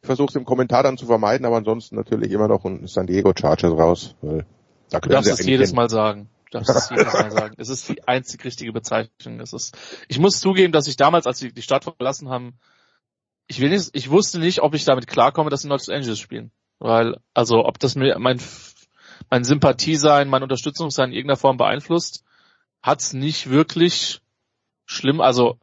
ich 0.00 0.06
versuche 0.06 0.28
es 0.28 0.36
im 0.36 0.44
Kommentar 0.44 0.82
dann 0.82 0.96
zu 0.96 1.06
vermeiden, 1.06 1.46
aber 1.46 1.56
ansonsten 1.56 1.96
natürlich 1.96 2.32
immer 2.32 2.48
noch 2.48 2.64
ein 2.64 2.86
San 2.86 3.06
Diego 3.06 3.32
Chargers 3.36 3.72
raus. 3.72 4.16
Weil 4.22 4.44
da 4.90 5.00
Du 5.00 5.08
darfst 5.08 5.30
es 5.30 5.46
jedes 5.46 5.72
Mal 5.72 5.88
sagen. 5.88 6.28
Du 6.50 6.58
darfst 6.58 6.70
es 6.70 6.90
jedes 6.90 7.12
Mal 7.12 7.30
sagen. 7.30 7.54
Es 7.58 7.68
ist 7.68 7.88
die 7.88 8.06
einzig 8.06 8.44
richtige 8.44 8.72
Bezeichnung. 8.72 9.40
Es 9.40 9.52
ist, 9.52 9.76
ich 10.08 10.18
muss 10.18 10.40
zugeben, 10.40 10.72
dass 10.72 10.86
ich 10.86 10.96
damals, 10.96 11.26
als 11.26 11.38
sie 11.38 11.52
die 11.52 11.62
Stadt 11.62 11.84
verlassen 11.84 12.28
haben, 12.28 12.58
ich 13.46 13.60
will 13.60 13.70
nicht, 13.70 13.90
ich 13.92 14.10
wusste 14.10 14.38
nicht, 14.38 14.62
ob 14.62 14.74
ich 14.74 14.84
damit 14.84 15.06
klarkomme, 15.06 15.50
dass 15.50 15.62
sie 15.62 15.68
Los 15.68 15.88
Angeles 15.88 16.18
spielen. 16.18 16.50
Weil, 16.78 17.16
also, 17.34 17.64
ob 17.64 17.78
das 17.78 17.96
mir 17.96 18.18
mein, 18.18 18.40
mein 19.30 19.44
Sympathie 19.44 19.96
sein, 19.96 20.28
mein 20.28 20.42
Unterstützung 20.42 20.90
sein 20.90 21.10
in 21.10 21.16
irgendeiner 21.16 21.38
Form 21.38 21.56
beeinflusst, 21.56 22.24
hat's 22.82 23.12
nicht 23.12 23.50
wirklich 23.50 24.20
schlimm. 24.86 25.20
Also, 25.20 25.58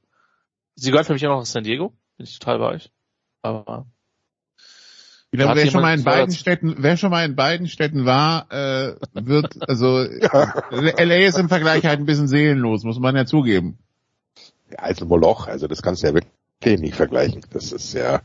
sie 0.75 0.91
gehören 0.91 1.05
für 1.05 1.13
mich 1.13 1.23
immer 1.23 1.33
noch 1.33 1.41
nach 1.41 1.45
San 1.45 1.63
Diego. 1.63 1.93
Bin 2.17 2.25
ich 2.25 2.37
total 2.39 2.59
bei 2.59 2.75
euch. 2.75 2.91
Aber, 3.41 3.87
glaube, 5.35 5.55
wer 5.55 5.71
schon 5.71 5.81
mal 5.81 5.97
in 5.97 6.03
beiden? 6.03 6.33
Städten, 6.33 6.75
wer 6.79 6.97
schon 6.97 7.11
mal 7.11 7.25
in 7.25 7.35
beiden 7.35 7.67
Städten 7.67 8.05
war, 8.05 8.47
äh, 8.51 8.95
wird, 9.13 9.67
also 9.69 9.99
LA 10.01 11.25
ist 11.27 11.37
im 11.37 11.49
Vergleich 11.49 11.85
halt 11.85 11.99
ein 11.99 12.05
bisschen 12.05 12.27
seelenlos, 12.27 12.83
muss 12.83 12.99
man 12.99 13.15
ja 13.15 13.25
zugeben. 13.25 13.77
Ja, 14.71 14.79
also 14.79 15.05
Moloch, 15.05 15.47
also 15.47 15.67
das 15.67 15.81
kannst 15.81 16.03
du 16.03 16.07
ja 16.07 16.13
wirklich 16.13 16.79
nicht 16.79 16.95
vergleichen. 16.95 17.41
Das 17.51 17.71
ist 17.71 17.93
ja 17.93 18.21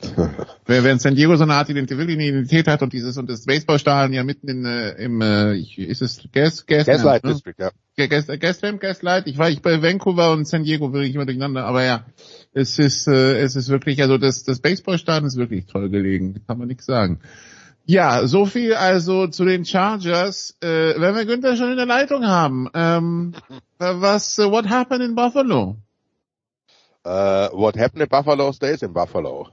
Wer, 0.66 0.84
wer 0.84 0.92
in 0.92 0.98
San 0.98 1.14
Diego 1.14 1.36
so 1.36 1.44
eine 1.44 1.54
Art 1.54 1.68
Identität, 1.68 2.66
hat 2.66 2.82
und 2.82 2.92
dieses 2.92 3.16
und 3.16 3.28
das 3.30 3.44
Baseballstadion 3.44 4.12
ja 4.12 4.24
mitten 4.24 4.48
in 4.48 4.64
äh, 4.64 4.90
im 5.02 5.20
äh, 5.20 5.54
ich- 5.54 5.78
ist 5.78 6.02
es 6.02 6.20
Gas 6.32 6.66
Gas 6.66 6.86
Gaslight 6.86 7.24
ne? 7.24 7.32
District, 7.32 7.54
ja. 7.58 7.70
Gas, 8.06 8.26
Gaslamp, 8.26 8.80
Gaslight. 8.80 9.26
Ich 9.26 9.38
war 9.38 9.50
ich 9.50 9.60
bei 9.62 9.82
Vancouver 9.82 10.32
und 10.32 10.46
San 10.46 10.64
Diego 10.64 10.92
wirklich 10.92 11.14
immer 11.14 11.24
durcheinander, 11.26 11.64
aber 11.64 11.84
ja, 11.84 12.06
es 12.52 12.78
ist 12.78 13.08
äh, 13.08 13.38
es 13.38 13.56
ist 13.56 13.68
wirklich 13.68 14.02
also 14.02 14.18
das 14.18 14.44
das 14.44 14.60
Baseballstadion 14.60 15.26
ist 15.26 15.36
wirklich 15.36 15.66
toll 15.66 15.88
gelegen, 15.88 16.42
kann 16.46 16.58
man 16.58 16.68
nichts 16.68 16.86
sagen. 16.86 17.20
Ja, 17.84 18.26
so 18.26 18.44
viel 18.44 18.74
also 18.74 19.28
zu 19.28 19.46
den 19.46 19.64
Chargers. 19.64 20.56
Äh, 20.60 21.00
wenn 21.00 21.14
wir 21.14 21.24
Günther 21.24 21.56
schon 21.56 21.70
in 21.70 21.78
der 21.78 21.86
Leitung 21.86 22.26
haben, 22.26 22.68
ähm, 22.74 23.34
was 23.78 24.38
uh, 24.38 24.50
what 24.50 24.68
happened 24.68 25.02
in 25.02 25.14
Buffalo? 25.14 25.76
Uh, 27.06 27.48
what 27.52 27.78
happened 27.78 28.02
in 28.02 28.08
Buffalo 28.08 28.52
stays 28.52 28.82
in 28.82 28.92
Buffalo. 28.92 29.48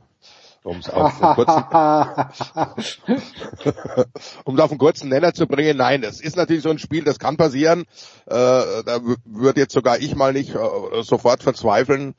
Um 0.66 0.80
es 0.80 0.90
auf 0.90 1.22
einen 1.22 1.36
kurzen, 1.36 1.64
um 4.46 4.60
auf 4.60 4.72
einen 4.72 4.80
kurzen 4.80 5.10
Nenner 5.10 5.36
zu 5.36 5.46
bringen, 5.46 5.78
nein, 5.78 6.02
das 6.02 6.20
ist 6.20 6.38
natürlich 6.38 6.64
so 6.64 6.72
ein 6.72 6.80
Spiel, 6.80 7.04
das 7.04 7.20
kann 7.20 7.38
passieren. 7.38 7.82
Äh, 8.26 8.84
da 8.84 9.00
würde 9.26 9.62
jetzt 9.62 9.74
sogar 9.74 10.00
ich 10.00 10.16
mal 10.16 10.34
nicht 10.34 10.56
äh, 10.56 11.04
sofort 11.04 11.44
verzweifeln. 11.44 12.16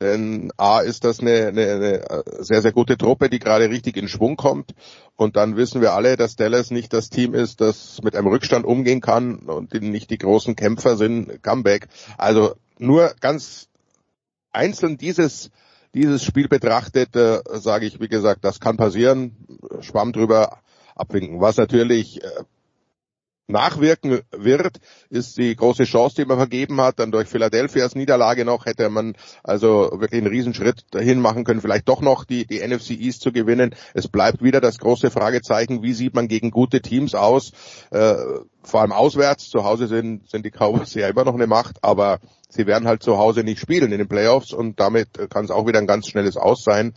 Denn 0.00 0.52
A 0.56 0.80
ist 0.80 1.04
das 1.04 1.20
eine, 1.20 1.48
eine, 1.48 1.72
eine 1.72 2.24
sehr, 2.40 2.62
sehr 2.62 2.72
gute 2.72 2.96
Truppe, 2.96 3.28
die 3.28 3.38
gerade 3.38 3.70
richtig 3.70 3.96
in 3.96 4.08
Schwung 4.08 4.36
kommt. 4.36 4.74
Und 5.16 5.36
dann 5.36 5.56
wissen 5.56 5.80
wir 5.80 5.92
alle, 5.92 6.16
dass 6.16 6.36
Dallas 6.36 6.70
nicht 6.70 6.92
das 6.92 7.10
Team 7.10 7.34
ist, 7.34 7.60
das 7.60 8.00
mit 8.02 8.16
einem 8.16 8.28
Rückstand 8.28 8.64
umgehen 8.64 9.00
kann 9.00 9.36
und 9.40 9.72
nicht 9.74 10.10
die 10.10 10.18
großen 10.18 10.56
Kämpfer 10.56 10.96
sind. 10.96 11.42
Comeback. 11.42 11.88
Also 12.18 12.54
nur 12.78 13.14
ganz 13.20 13.68
einzeln 14.52 14.96
dieses 14.96 15.50
dieses 15.94 16.24
Spiel 16.24 16.48
betrachtet, 16.48 17.14
äh, 17.14 17.40
sage 17.52 17.86
ich, 17.86 18.00
wie 18.00 18.08
gesagt, 18.08 18.44
das 18.44 18.60
kann 18.60 18.76
passieren. 18.76 19.36
Schwamm 19.80 20.12
drüber 20.12 20.58
abwinken. 20.96 21.40
Was 21.40 21.56
natürlich 21.56 22.22
äh, 22.22 22.28
nachwirken 23.46 24.20
wird, 24.30 24.78
ist 25.10 25.36
die 25.36 25.54
große 25.54 25.84
Chance, 25.84 26.16
die 26.16 26.24
man 26.24 26.38
vergeben 26.38 26.80
hat. 26.80 26.98
Dann 26.98 27.12
durch 27.12 27.28
Philadelphias 27.28 27.94
Niederlage 27.94 28.44
noch 28.44 28.66
hätte 28.66 28.88
man 28.88 29.14
also 29.42 29.90
wirklich 29.92 30.22
einen 30.22 30.30
Riesenschritt 30.30 30.84
dahin 30.90 31.20
machen 31.20 31.44
können, 31.44 31.60
vielleicht 31.60 31.88
doch 31.88 32.00
noch 32.00 32.24
die, 32.24 32.46
die 32.46 32.66
NFC 32.66 32.92
East 32.92 33.20
zu 33.22 33.32
gewinnen. 33.32 33.74
Es 33.92 34.08
bleibt 34.08 34.42
wieder 34.42 34.60
das 34.60 34.78
große 34.78 35.10
Fragezeichen, 35.10 35.82
wie 35.82 35.92
sieht 35.92 36.14
man 36.14 36.28
gegen 36.28 36.50
gute 36.50 36.80
Teams 36.80 37.14
aus, 37.14 37.52
äh, 37.90 38.14
vor 38.62 38.80
allem 38.80 38.92
auswärts. 38.92 39.50
Zu 39.50 39.64
Hause 39.64 39.88
sind, 39.88 40.28
sind 40.30 40.46
die 40.46 40.50
Cowboys 40.50 40.94
ja 40.94 41.08
immer 41.08 41.24
noch 41.24 41.34
eine 41.34 41.46
Macht, 41.46 41.76
aber 41.82 42.20
sie 42.48 42.66
werden 42.66 42.88
halt 42.88 43.02
zu 43.02 43.18
Hause 43.18 43.44
nicht 43.44 43.60
spielen 43.60 43.92
in 43.92 43.98
den 43.98 44.08
Playoffs 44.08 44.52
und 44.52 44.80
damit 44.80 45.08
kann 45.30 45.44
es 45.44 45.50
auch 45.50 45.66
wieder 45.66 45.78
ein 45.78 45.86
ganz 45.86 46.08
schnelles 46.08 46.36
Aus 46.36 46.64
sein. 46.64 46.94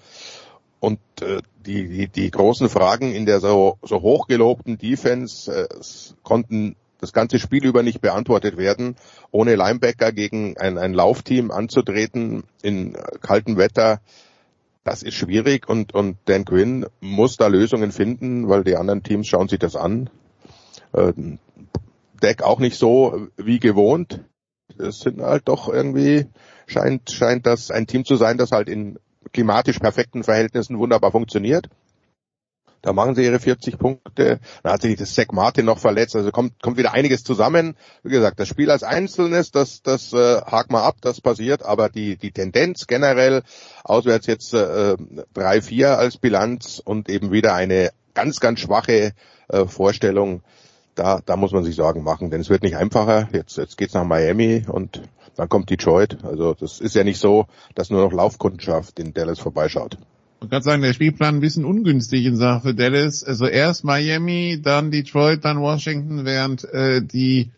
Und 0.79 0.99
äh, 1.21 1.41
die, 1.65 1.87
die, 1.87 2.07
die 2.07 2.31
großen 2.31 2.69
Fragen 2.69 3.11
in 3.11 3.25
der 3.25 3.39
so, 3.39 3.77
so 3.81 4.01
hochgelobten 4.01 4.77
Defense 4.77 5.51
äh, 5.51 5.67
konnten 6.23 6.75
das 6.99 7.13
ganze 7.13 7.39
Spiel 7.39 7.65
über 7.65 7.83
nicht 7.83 8.01
beantwortet 8.01 8.57
werden. 8.57 8.95
Ohne 9.31 9.55
Linebacker 9.55 10.11
gegen 10.11 10.57
ein, 10.57 10.77
ein 10.77 10.93
Laufteam 10.93 11.51
anzutreten 11.51 12.43
in 12.61 12.97
kaltem 13.21 13.57
Wetter, 13.57 14.01
das 14.83 15.03
ist 15.03 15.15
schwierig 15.15 15.67
und, 15.67 15.93
und 15.93 16.17
Dan 16.25 16.45
Quinn 16.45 16.85
muss 17.01 17.35
da 17.35 17.47
Lösungen 17.47 17.91
finden, 17.91 18.47
weil 18.47 18.63
die 18.63 18.77
anderen 18.77 19.03
Teams 19.03 19.27
schauen 19.27 19.49
sich 19.49 19.59
das 19.59 19.75
an. 19.75 20.09
Äh, 20.93 21.11
Deck 22.23 22.41
auch 22.41 22.59
nicht 22.59 22.77
so 22.77 23.27
wie 23.35 23.59
gewohnt. 23.59 24.23
Es 24.79 25.01
sind 25.01 25.21
halt 25.21 25.49
doch 25.49 25.67
irgendwie, 25.67 26.27
scheint, 26.67 27.11
scheint 27.11 27.45
das 27.45 27.69
ein 27.69 27.85
Team 27.85 28.05
zu 28.05 28.15
sein, 28.15 28.37
das 28.37 28.51
halt 28.51 28.69
in 28.69 28.97
klimatisch 29.31 29.79
perfekten 29.79 30.23
Verhältnissen 30.23 30.77
wunderbar 30.77 31.11
funktioniert. 31.11 31.69
Da 32.81 32.93
machen 32.93 33.15
sie 33.15 33.23
ihre 33.23 33.39
40 33.39 33.79
Punkte. 33.79 34.39
Dann 34.63 34.73
hat 34.73 34.81
sich 34.81 34.95
das 34.97 35.13
Zach 35.13 35.27
Martin 35.31 35.65
noch 35.65 35.79
verletzt. 35.79 36.15
Also 36.15 36.31
kommt, 36.31 36.61
kommt 36.61 36.77
wieder 36.77 36.93
einiges 36.93 37.23
zusammen. 37.23 37.75
Wie 38.03 38.11
gesagt, 38.11 38.39
das 38.39 38.47
Spiel 38.47 38.71
als 38.71 38.83
Einzelnes, 38.83 39.51
das, 39.51 39.81
das 39.81 40.13
äh, 40.13 40.41
hakt 40.41 40.71
mal 40.71 40.83
ab, 40.83 40.95
das 41.01 41.19
passiert. 41.19 41.63
Aber 41.63 41.89
die, 41.89 42.17
die 42.17 42.31
Tendenz 42.31 42.87
generell, 42.87 43.43
auswärts 43.83 44.27
jetzt 44.27 44.53
äh, 44.53 44.95
3-4 45.35 45.95
als 45.95 46.17
Bilanz 46.17 46.81
und 46.83 47.09
eben 47.09 47.31
wieder 47.31 47.55
eine 47.55 47.91
ganz, 48.13 48.39
ganz 48.39 48.59
schwache 48.59 49.13
äh, 49.49 49.65
Vorstellung. 49.65 50.43
Da, 50.97 51.21
da 51.23 51.37
muss 51.37 51.51
man 51.51 51.63
sich 51.63 51.75
Sorgen 51.75 52.03
machen, 52.03 52.31
denn 52.31 52.41
es 52.41 52.49
wird 52.49 52.63
nicht 52.63 52.75
einfacher. 52.75 53.29
Jetzt, 53.31 53.57
jetzt 53.57 53.77
geht's 53.77 53.93
nach 53.93 54.03
Miami 54.03 54.65
und 54.67 55.01
dann 55.35 55.47
kommt 55.47 55.69
Detroit. 55.69 56.17
Also 56.23 56.55
das 56.55 56.81
ist 56.81 56.95
ja 56.95 57.03
nicht 57.03 57.19
so, 57.19 57.45
dass 57.75 57.91
nur 57.91 58.01
noch 58.01 58.11
Laufkundenschaft 58.11 58.99
in 58.99 59.13
Dallas 59.13 59.39
vorbeischaut. 59.39 59.97
Ich 60.41 60.49
kann 60.49 60.61
sagen, 60.63 60.81
der 60.81 60.93
Spielplan 60.93 61.35
ein 61.35 61.39
bisschen 61.39 61.65
ungünstig 61.65 62.25
in 62.25 62.35
Sachen 62.35 62.61
für 62.61 62.73
Dallas. 62.73 63.23
Also 63.23 63.45
erst 63.45 63.83
Miami, 63.83 64.59
dann 64.61 64.91
Detroit, 64.91 65.45
dann 65.45 65.61
Washington, 65.61 66.25
während 66.25 66.63
äh, 66.65 67.01
die 67.03 67.51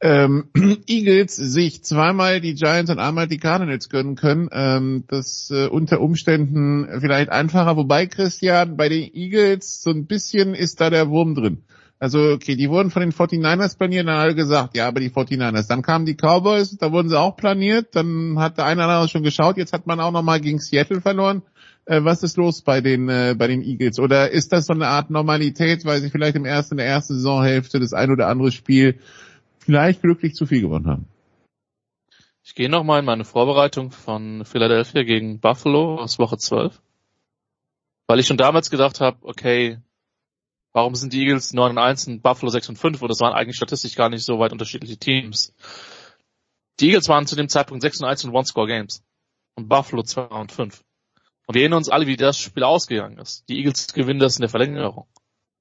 ähm, 0.00 0.50
Eagles 0.86 1.34
sich 1.34 1.82
zweimal 1.82 2.40
die 2.40 2.54
Giants 2.54 2.90
und 2.90 3.00
einmal 3.00 3.26
die 3.26 3.38
Cardinals 3.38 3.88
gönnen 3.88 4.14
können. 4.14 4.48
Ähm, 4.52 5.04
das 5.08 5.50
äh, 5.50 5.66
unter 5.66 6.00
Umständen 6.00 7.00
vielleicht 7.00 7.30
einfacher. 7.30 7.76
Wobei, 7.76 8.06
Christian, 8.06 8.76
bei 8.76 8.88
den 8.88 9.12
Eagles 9.12 9.82
so 9.82 9.90
ein 9.90 10.06
bisschen 10.06 10.54
ist 10.54 10.80
da 10.80 10.90
der 10.90 11.08
Wurm 11.08 11.34
drin. 11.34 11.62
Also, 11.98 12.32
okay, 12.32 12.56
die 12.56 12.68
wurden 12.68 12.90
von 12.90 13.00
den 13.00 13.12
49ers 13.12 13.78
planiert, 13.78 14.06
dann 14.06 14.18
alle 14.18 14.34
gesagt, 14.34 14.76
ja, 14.76 14.86
aber 14.86 15.00
die 15.00 15.10
49ers. 15.10 15.66
Dann 15.66 15.80
kamen 15.80 16.04
die 16.04 16.14
Cowboys, 16.14 16.76
da 16.76 16.92
wurden 16.92 17.08
sie 17.08 17.18
auch 17.18 17.36
planiert, 17.36 17.96
dann 17.96 18.38
hat 18.38 18.58
der 18.58 18.66
eine 18.66 18.84
oder 18.84 18.92
andere 18.92 19.08
schon 19.08 19.22
geschaut, 19.22 19.56
jetzt 19.56 19.72
hat 19.72 19.86
man 19.86 20.00
auch 20.00 20.12
nochmal 20.12 20.40
gegen 20.40 20.58
Seattle 20.58 21.00
verloren. 21.00 21.42
Äh, 21.86 22.04
was 22.04 22.22
ist 22.22 22.36
los 22.36 22.62
bei 22.62 22.82
den, 22.82 23.08
äh, 23.08 23.34
bei 23.38 23.46
den 23.46 23.62
Eagles? 23.62 23.98
Oder 23.98 24.30
ist 24.30 24.52
das 24.52 24.66
so 24.66 24.74
eine 24.74 24.88
Art 24.88 25.08
Normalität, 25.08 25.86
weil 25.86 26.00
sie 26.00 26.10
vielleicht 26.10 26.36
im 26.36 26.44
ersten, 26.44 26.74
in 26.74 26.78
der 26.78 26.86
ersten 26.86 27.14
Saisonhälfte 27.14 27.80
das 27.80 27.94
ein 27.94 28.10
oder 28.10 28.28
andere 28.28 28.52
Spiel 28.52 28.98
vielleicht 29.58 30.02
glücklich 30.02 30.34
zu 30.34 30.44
viel 30.44 30.60
gewonnen 30.60 30.86
haben? 30.86 31.06
Ich 32.44 32.54
gehe 32.54 32.68
nochmal 32.68 33.00
in 33.00 33.06
meine 33.06 33.24
Vorbereitung 33.24 33.90
von 33.90 34.44
Philadelphia 34.44 35.02
gegen 35.02 35.40
Buffalo 35.40 35.96
aus 35.96 36.18
Woche 36.18 36.36
12. 36.36 36.80
Weil 38.06 38.20
ich 38.20 38.26
schon 38.26 38.36
damals 38.36 38.70
gedacht 38.70 39.00
habe, 39.00 39.18
okay, 39.22 39.78
warum 40.76 40.94
sind 40.94 41.14
die 41.14 41.22
Eagles 41.22 41.54
9 41.54 41.70
und 41.70 41.78
1 41.78 42.06
und 42.06 42.22
Buffalo 42.22 42.50
6 42.50 42.68
und 42.68 42.76
5? 42.76 43.00
Und 43.00 43.08
das 43.08 43.20
waren 43.20 43.32
eigentlich 43.32 43.56
statistisch 43.56 43.94
gar 43.94 44.10
nicht 44.10 44.26
so 44.26 44.38
weit 44.38 44.52
unterschiedliche 44.52 44.98
Teams. 44.98 45.54
Die 46.78 46.88
Eagles 46.88 47.08
waren 47.08 47.26
zu 47.26 47.34
dem 47.34 47.48
Zeitpunkt 47.48 47.80
6 47.80 48.02
und 48.02 48.08
1 48.08 48.24
und 48.24 48.34
One-Score-Games. 48.34 49.02
Und 49.54 49.70
Buffalo 49.70 50.02
2 50.02 50.24
und 50.24 50.52
5. 50.52 50.84
Und 51.46 51.54
wir 51.54 51.62
erinnern 51.62 51.78
uns 51.78 51.88
alle, 51.88 52.06
wie 52.06 52.18
das 52.18 52.38
Spiel 52.38 52.62
ausgegangen 52.62 53.16
ist. 53.16 53.48
Die 53.48 53.56
Eagles 53.56 53.94
gewinnen 53.94 54.20
das 54.20 54.36
in 54.36 54.42
der 54.42 54.50
Verlängerung. 54.50 55.06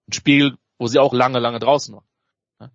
Ein 0.09 0.11
Spiel, 0.11 0.57
wo 0.79 0.87
sie 0.87 0.99
auch 0.99 1.13
lange, 1.13 1.39
lange 1.39 1.59
draußen 1.59 1.95
waren. 1.95 2.71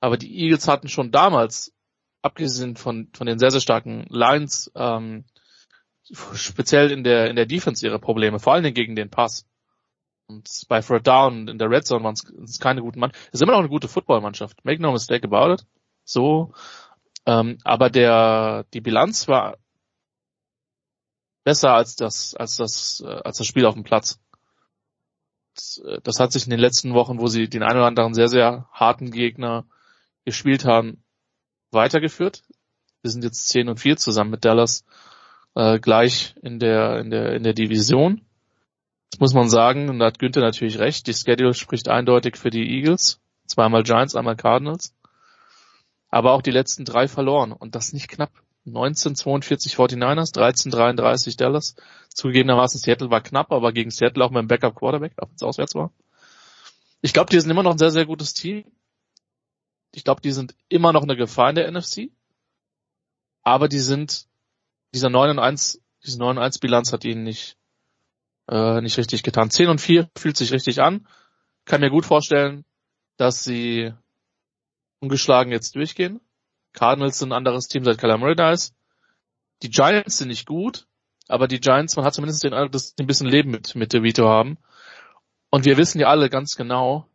Aber 0.00 0.16
die 0.16 0.42
Eagles 0.42 0.66
hatten 0.66 0.88
schon 0.88 1.12
damals, 1.12 1.72
abgesehen 2.20 2.74
von, 2.74 3.10
von 3.12 3.28
den 3.28 3.38
sehr, 3.38 3.52
sehr 3.52 3.60
starken 3.60 4.06
Lines, 4.08 4.72
ähm, 4.74 5.24
speziell 6.34 6.90
in 6.90 7.04
der, 7.04 7.30
in 7.30 7.36
der 7.36 7.46
Defense 7.46 7.86
ihre 7.86 8.00
Probleme, 8.00 8.40
vor 8.40 8.54
allen 8.54 8.64
Dingen 8.64 8.74
gegen 8.74 8.96
den 8.96 9.08
Pass. 9.08 9.46
Und 10.28 10.48
bei 10.68 10.80
Third 10.80 11.06
Down 11.06 11.48
in 11.48 11.58
der 11.58 11.70
Red 11.70 11.86
Zone 11.86 12.04
waren 12.04 12.14
es 12.14 12.58
keine 12.58 12.82
guten 12.82 12.98
Mann. 12.98 13.12
Es 13.28 13.34
ist 13.34 13.42
immer 13.42 13.52
noch 13.52 13.60
eine 13.60 13.68
gute 13.68 13.88
Footballmannschaft. 13.88 14.64
Make 14.64 14.82
no 14.82 14.92
mistake 14.92 15.24
about 15.24 15.52
it. 15.52 15.66
So. 16.04 16.52
Ähm, 17.26 17.58
aber 17.64 17.90
der, 17.90 18.64
die 18.72 18.80
Bilanz 18.80 19.28
war 19.28 19.58
besser 21.44 21.72
als 21.74 21.94
das, 21.96 22.34
als 22.34 22.56
das, 22.56 23.02
äh, 23.06 23.20
als 23.24 23.38
das 23.38 23.46
Spiel 23.46 23.66
auf 23.66 23.74
dem 23.74 23.84
Platz. 23.84 24.20
Äh, 25.84 26.00
das 26.02 26.18
hat 26.18 26.32
sich 26.32 26.44
in 26.44 26.50
den 26.50 26.60
letzten 26.60 26.94
Wochen, 26.94 27.20
wo 27.20 27.28
sie 27.28 27.48
den 27.48 27.62
einen 27.62 27.78
oder 27.78 27.86
anderen 27.86 28.14
sehr, 28.14 28.28
sehr 28.28 28.68
harten 28.72 29.12
Gegner 29.12 29.64
gespielt 30.24 30.64
haben, 30.64 31.04
weitergeführt. 31.70 32.42
Wir 33.02 33.10
sind 33.10 33.22
jetzt 33.22 33.48
10 33.48 33.68
und 33.68 33.78
4 33.78 33.96
zusammen 33.96 34.30
mit 34.30 34.44
Dallas 34.44 34.84
äh, 35.54 35.78
gleich 35.78 36.34
in 36.42 36.58
der, 36.58 36.98
in 36.98 37.10
der, 37.10 37.34
in 37.34 37.44
der 37.44 37.54
Division. 37.54 38.25
Das 39.16 39.20
muss 39.20 39.32
man 39.32 39.48
sagen, 39.48 39.88
und 39.88 39.98
da 39.98 40.04
hat 40.04 40.18
Günther 40.18 40.42
natürlich 40.42 40.78
recht, 40.78 41.06
die 41.06 41.14
Schedule 41.14 41.54
spricht 41.54 41.88
eindeutig 41.88 42.36
für 42.36 42.50
die 42.50 42.68
Eagles. 42.68 43.18
Zweimal 43.46 43.82
Giants, 43.82 44.14
einmal 44.14 44.36
Cardinals. 44.36 44.94
Aber 46.10 46.32
auch 46.32 46.42
die 46.42 46.50
letzten 46.50 46.84
drei 46.84 47.08
verloren 47.08 47.52
und 47.52 47.74
das 47.74 47.94
nicht 47.94 48.08
knapp. 48.08 48.30
1942 48.66 49.74
49ers, 49.74 50.36
1333 50.36 51.38
Dallas. 51.38 51.76
Zugegebenermaßen 52.10 52.78
Seattle 52.78 53.08
war 53.08 53.22
knapp, 53.22 53.52
aber 53.52 53.72
gegen 53.72 53.90
Seattle 53.90 54.22
auch 54.22 54.30
mit 54.30 54.42
dem 54.42 54.48
Backup 54.48 54.74
Quarterback, 54.74 55.12
auch 55.16 55.28
wenn 55.28 55.36
es 55.36 55.42
auswärts 55.42 55.74
war. 55.74 55.92
Ich 57.00 57.14
glaube, 57.14 57.30
die 57.30 57.40
sind 57.40 57.50
immer 57.50 57.62
noch 57.62 57.72
ein 57.72 57.78
sehr, 57.78 57.92
sehr 57.92 58.04
gutes 58.04 58.34
Team. 58.34 58.66
Ich 59.94 60.04
glaube, 60.04 60.20
die 60.20 60.32
sind 60.32 60.54
immer 60.68 60.92
noch 60.92 61.04
eine 61.04 61.16
Gefahr 61.16 61.48
in 61.48 61.54
der 61.54 61.72
NFC. 61.72 62.10
Aber 63.42 63.68
die 63.68 63.80
sind, 63.80 64.26
dieser 64.92 65.08
9 65.08 65.30
und 65.30 65.38
1, 65.38 65.80
diese 66.04 66.18
9 66.18 66.36
und 66.36 66.42
1 66.42 66.58
Bilanz 66.58 66.92
hat 66.92 67.06
ihnen 67.06 67.22
nicht, 67.22 67.56
äh, 68.48 68.80
nicht 68.80 68.98
richtig 68.98 69.22
getan. 69.22 69.50
10 69.50 69.68
und 69.68 69.80
4 69.80 70.10
fühlt 70.16 70.36
sich 70.36 70.52
richtig 70.52 70.80
an. 70.80 71.06
Kann 71.64 71.80
mir 71.80 71.90
gut 71.90 72.06
vorstellen, 72.06 72.64
dass 73.16 73.44
sie 73.44 73.92
ungeschlagen 75.00 75.52
jetzt 75.52 75.74
durchgehen. 75.74 76.20
Cardinals 76.72 77.18
sind 77.18 77.30
ein 77.30 77.36
anderes 77.36 77.68
Team 77.68 77.84
seit 77.84 78.02
Murray 78.02 78.36
da 78.36 78.52
ist. 78.52 78.74
Die 79.62 79.70
Giants 79.70 80.18
sind 80.18 80.28
nicht 80.28 80.46
gut, 80.46 80.86
aber 81.28 81.48
die 81.48 81.60
Giants, 81.60 81.96
man 81.96 82.04
hat 82.04 82.14
zumindest 82.14 82.44
den 82.44 82.52
Eindruck, 82.52 82.72
dass 82.72 82.88
sie 82.88 83.02
ein 83.02 83.06
bisschen 83.06 83.26
Leben 83.26 83.50
mit, 83.50 83.74
mit 83.74 83.92
DeVito 83.92 84.28
haben. 84.28 84.58
Und 85.50 85.64
wir 85.64 85.76
wissen 85.78 85.98
ja 85.98 86.08
alle 86.08 86.28
ganz 86.28 86.56
genau, 86.56 87.08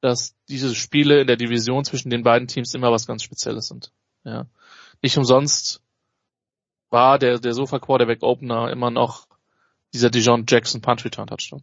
dass 0.00 0.36
diese 0.48 0.74
Spiele 0.74 1.20
in 1.20 1.26
der 1.26 1.36
Division 1.36 1.84
zwischen 1.84 2.10
den 2.10 2.22
beiden 2.22 2.46
Teams 2.46 2.74
immer 2.74 2.92
was 2.92 3.06
ganz 3.06 3.24
Spezielles 3.24 3.66
sind. 3.66 3.92
Ja. 4.24 4.46
Nicht 5.02 5.18
umsonst 5.18 5.82
war 6.90 7.18
der, 7.18 7.38
der 7.38 7.52
Sofa 7.52 7.78
Quarterback 7.78 8.22
Opener 8.22 8.70
immer 8.70 8.90
noch 8.90 9.27
dieser 9.92 10.10
Dijon 10.10 10.44
Jackson 10.46 10.80
Punch 10.80 11.04
Return 11.04 11.26
Touchdown. 11.26 11.62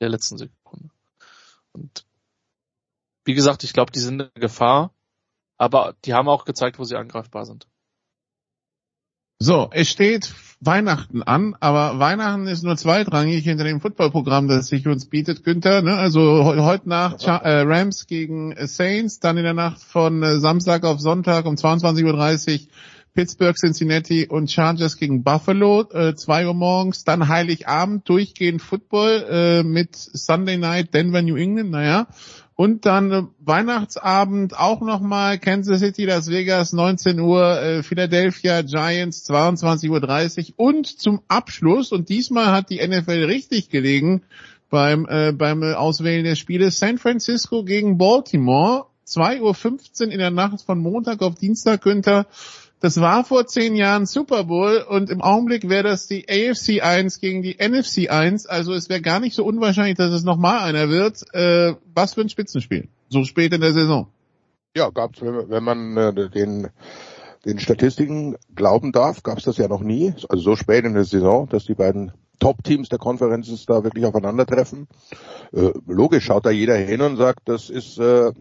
Der 0.00 0.08
letzten 0.08 0.38
Sekunde. 0.38 0.90
Und 1.72 2.04
wie 3.24 3.34
gesagt, 3.34 3.64
ich 3.64 3.72
glaube, 3.72 3.92
die 3.92 4.00
sind 4.00 4.20
eine 4.20 4.30
Gefahr. 4.34 4.92
Aber 5.56 5.94
die 6.04 6.14
haben 6.14 6.28
auch 6.28 6.44
gezeigt, 6.44 6.78
wo 6.78 6.84
sie 6.84 6.96
angreifbar 6.96 7.46
sind. 7.46 7.66
So, 9.38 9.68
es 9.72 9.90
steht 9.90 10.32
Weihnachten 10.60 11.22
an, 11.22 11.56
aber 11.60 11.98
Weihnachten 11.98 12.46
ist 12.46 12.62
nur 12.62 12.76
zweitrangig 12.76 13.44
hinter 13.44 13.64
dem 13.64 13.80
Footballprogramm, 13.80 14.48
das 14.48 14.68
sich 14.68 14.86
uns 14.86 15.06
bietet, 15.06 15.44
Günther. 15.44 15.82
Ne? 15.82 15.96
Also 15.96 16.44
heute 16.44 16.88
Nacht 16.88 17.26
äh, 17.26 17.60
Rams 17.60 18.06
gegen 18.06 18.54
Saints, 18.66 19.20
dann 19.20 19.36
in 19.36 19.44
der 19.44 19.54
Nacht 19.54 19.82
von 19.82 20.22
äh, 20.22 20.38
Samstag 20.38 20.84
auf 20.84 21.00
Sonntag 21.00 21.46
um 21.46 21.56
22.30 21.56 22.04
Uhr 22.04 22.68
Pittsburgh, 23.14 23.56
Cincinnati 23.56 24.26
und 24.26 24.50
Chargers 24.50 24.96
gegen 24.96 25.22
Buffalo, 25.22 25.82
äh, 25.92 26.14
2 26.14 26.48
Uhr 26.48 26.54
morgens, 26.54 27.04
dann 27.04 27.28
Heiligabend 27.28 28.08
durchgehend 28.08 28.60
Football 28.60 29.26
äh, 29.30 29.62
mit 29.62 29.94
Sunday 29.94 30.56
Night 30.56 30.92
Denver, 30.92 31.22
New 31.22 31.36
England, 31.36 31.70
naja, 31.70 32.08
und 32.56 32.86
dann 32.86 33.12
äh, 33.12 33.22
Weihnachtsabend 33.40 34.58
auch 34.58 34.80
nochmal 34.80 35.38
Kansas 35.38 35.80
City, 35.80 36.04
Las 36.04 36.28
Vegas, 36.28 36.72
19 36.72 37.18
Uhr, 37.20 37.60
äh, 37.60 37.82
Philadelphia 37.82 38.62
Giants, 38.62 39.28
22.30 39.28 40.50
Uhr. 40.50 40.54
Und 40.56 40.86
zum 40.86 41.22
Abschluss, 41.28 41.92
und 41.92 42.08
diesmal 42.08 42.52
hat 42.52 42.70
die 42.70 42.86
NFL 42.86 43.24
richtig 43.24 43.70
gelegen 43.70 44.22
beim, 44.70 45.06
äh, 45.08 45.32
beim 45.32 45.62
Auswählen 45.62 46.24
des 46.24 46.38
Spieles, 46.38 46.78
San 46.78 46.98
Francisco 46.98 47.64
gegen 47.64 47.98
Baltimore, 47.98 48.86
2.15 49.06 50.06
Uhr 50.06 50.12
in 50.12 50.18
der 50.18 50.30
Nacht 50.30 50.62
von 50.62 50.78
Montag 50.78 51.22
auf 51.22 51.34
Dienstag, 51.34 51.82
Günther. 51.82 52.26
Das 52.80 53.00
war 53.00 53.24
vor 53.24 53.46
zehn 53.46 53.76
Jahren 53.76 54.04
Super 54.04 54.44
Bowl 54.44 54.84
und 54.86 55.08
im 55.08 55.22
Augenblick 55.22 55.68
wäre 55.68 55.84
das 55.84 56.06
die 56.06 56.26
AFC 56.28 56.82
1 56.82 57.20
gegen 57.20 57.42
die 57.42 57.56
NFC 57.56 58.10
1. 58.10 58.46
Also 58.46 58.74
es 58.74 58.88
wäre 58.88 59.00
gar 59.00 59.20
nicht 59.20 59.34
so 59.34 59.44
unwahrscheinlich, 59.44 59.96
dass 59.96 60.12
es 60.12 60.24
nochmal 60.24 60.60
einer 60.60 60.90
wird. 60.90 61.22
Äh, 61.32 61.74
was 61.94 62.14
für 62.14 62.20
ein 62.20 62.28
Spitzenspiel. 62.28 62.88
So 63.08 63.24
spät 63.24 63.52
in 63.54 63.60
der 63.60 63.72
Saison. 63.72 64.08
Ja, 64.76 64.90
gab's, 64.90 65.20
wenn 65.22 65.62
man 65.62 65.96
äh, 65.96 66.30
den 66.30 66.68
den 67.44 67.58
Statistiken 67.58 68.36
glauben 68.54 68.92
darf, 68.92 69.22
gab 69.22 69.38
es 69.38 69.44
das 69.44 69.58
ja 69.58 69.68
noch 69.68 69.82
nie. 69.82 70.14
Also 70.28 70.42
so 70.42 70.56
spät 70.56 70.84
in 70.84 70.94
der 70.94 71.04
Saison, 71.04 71.48
dass 71.48 71.64
die 71.64 71.74
beiden 71.74 72.12
Top-Teams 72.38 72.88
der 72.88 72.98
Konferenz 72.98 73.64
da 73.66 73.84
wirklich 73.84 74.06
aufeinandertreffen. 74.06 74.88
Äh, 75.52 75.72
logisch 75.86 76.24
schaut 76.24 76.46
da 76.46 76.50
jeder 76.50 76.76
hin 76.76 77.00
und 77.00 77.16
sagt, 77.16 77.48
das 77.48 77.70
ist 77.70 77.98
äh, 77.98 78.32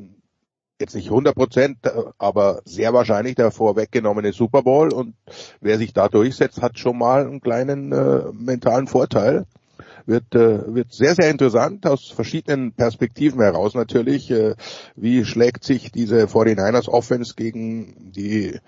jetzt 0.83 0.95
nicht 0.95 1.09
100 1.09 1.35
Prozent, 1.35 1.77
aber 2.17 2.61
sehr 2.65 2.93
wahrscheinlich 2.93 3.35
der 3.35 3.51
vorweggenommene 3.51 4.33
Super 4.33 4.63
Bowl 4.63 4.93
und 4.93 5.15
wer 5.61 5.77
sich 5.77 5.93
da 5.93 6.09
durchsetzt, 6.09 6.61
hat 6.61 6.77
schon 6.77 6.97
mal 6.97 7.25
einen 7.25 7.41
kleinen 7.41 7.91
äh, 7.91 8.23
mentalen 8.33 8.87
Vorteil. 8.87 9.45
Wird, 10.05 10.35
äh, 10.35 10.75
wird 10.75 10.91
sehr, 10.91 11.15
sehr 11.15 11.29
interessant 11.29 11.87
aus 11.87 12.09
verschiedenen 12.09 12.73
Perspektiven 12.73 13.39
heraus 13.41 13.73
natürlich. 13.73 14.29
Äh, 14.29 14.55
wie 14.97 15.23
schlägt 15.23 15.63
sich 15.63 15.93
diese 15.93 16.25
49ers 16.25 16.89
Offense 16.89 17.35
gegen 17.35 18.11
die 18.11 18.59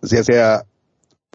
sehr, 0.00 0.24
sehr 0.24 0.64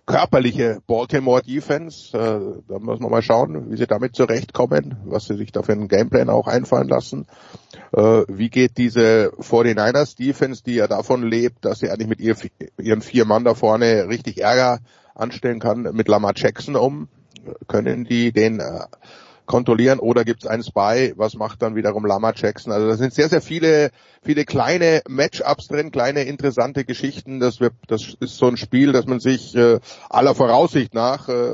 körperliche 0.08 0.82
Baltimore 0.88 1.44
Defense. 1.44 2.18
Äh, 2.18 2.64
da 2.68 2.80
muss 2.80 3.00
man 3.00 3.12
mal 3.12 3.22
schauen, 3.22 3.70
wie 3.70 3.78
sie 3.78 3.86
damit 3.86 4.16
zurechtkommen, 4.16 4.98
was 5.06 5.26
sie 5.26 5.36
sich 5.36 5.52
da 5.52 5.62
für 5.62 5.74
einen 5.74 5.90
Gameplan 5.90 6.30
auch 6.30 6.48
einfallen 6.48 6.88
lassen. 6.88 7.28
Äh, 7.92 8.24
wie 8.28 8.50
geht 8.50 8.78
diese 8.78 9.34
49ers 9.38 10.18
Defense, 10.18 10.64
die 10.64 10.76
ja 10.76 10.88
davon 10.88 11.22
lebt, 11.24 11.66
dass 11.66 11.80
sie 11.80 11.92
eigentlich 11.92 12.08
mit 12.08 12.22
ihr, 12.22 12.36
ihren 12.80 13.02
vier 13.02 13.26
Mann 13.26 13.44
da 13.44 13.54
vorne 13.54 14.08
richtig 14.08 14.42
Ärger 14.42 14.80
anstellen 15.14 15.60
kann, 15.60 15.84
mit 15.94 16.08
Lamar 16.08 16.34
Jackson 16.36 16.76
um? 16.76 17.10
Können 17.68 18.06
die 18.06 18.32
den 18.32 18.60
äh, 18.60 18.86
kontrollieren 19.48 20.00
oder 20.00 20.24
gibt 20.24 20.44
es 20.44 20.50
einen 20.50 20.62
Spy, 20.62 21.14
was 21.16 21.34
macht 21.34 21.62
dann 21.62 21.76
wiederum 21.76 22.06
Lama 22.06 22.34
Jackson. 22.36 22.72
Also 22.72 22.88
da 22.88 22.96
sind 22.96 23.14
sehr, 23.14 23.30
sehr 23.30 23.42
viele, 23.42 23.90
viele 24.22 24.46
kleine 24.46 25.02
Matchups 25.08 25.70
drin, 25.70 25.90
kleine 25.92 26.24
interessante 26.24 26.86
Geschichten. 26.86 27.40
Das, 27.40 27.60
wird, 27.60 27.74
das 27.88 28.16
ist 28.20 28.38
so 28.38 28.48
ein 28.48 28.58
Spiel, 28.58 28.92
dass 28.92 29.08
man 29.08 29.20
sich 29.20 29.56
äh, 29.56 29.80
aller 30.10 30.36
Voraussicht 30.36 30.94
nach, 30.94 31.30
äh, 31.30 31.54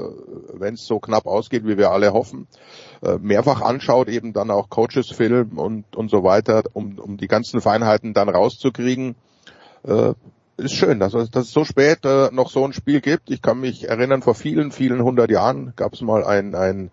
wenn 0.54 0.74
es 0.74 0.86
so 0.86 1.00
knapp 1.00 1.26
ausgeht, 1.26 1.66
wie 1.66 1.78
wir 1.78 1.92
alle 1.92 2.12
hoffen, 2.12 2.48
äh, 3.02 3.18
mehrfach 3.20 3.62
anschaut, 3.62 4.10
eben 4.10 4.34
dann 4.34 4.52
auch 4.52 4.70
Coaches 4.70 5.10
Film 5.12 5.58
und, 5.58 5.96
und 5.96 6.10
so 6.10 6.24
weiter, 6.24 6.64
um, 6.74 7.00
um 7.00 7.18
die 7.18 7.28
ganzen 7.28 7.62
Feinheiten 7.62 8.14
dann 8.14 8.28
rauszukriegen. 8.28 9.16
Äh, 9.88 10.14
ist 10.58 10.74
schön, 10.74 11.00
dass, 11.00 11.14
dass 11.14 11.46
es 11.46 11.52
so 11.52 11.66
spät 11.66 12.06
äh, 12.06 12.30
noch 12.32 12.50
so 12.50 12.64
ein 12.64 12.74
Spiel 12.74 13.02
gibt. 13.02 13.32
Ich 13.32 13.42
kann 13.42 13.60
mich 13.60 13.90
erinnern, 13.90 14.22
vor 14.22 14.36
vielen, 14.36 14.72
vielen 14.72 15.04
hundert 15.04 15.32
Jahren 15.32 15.74
gab 15.76 15.94
es 15.94 16.02
mal 16.02 16.24
ein, 16.24 16.54
ein 16.54 16.92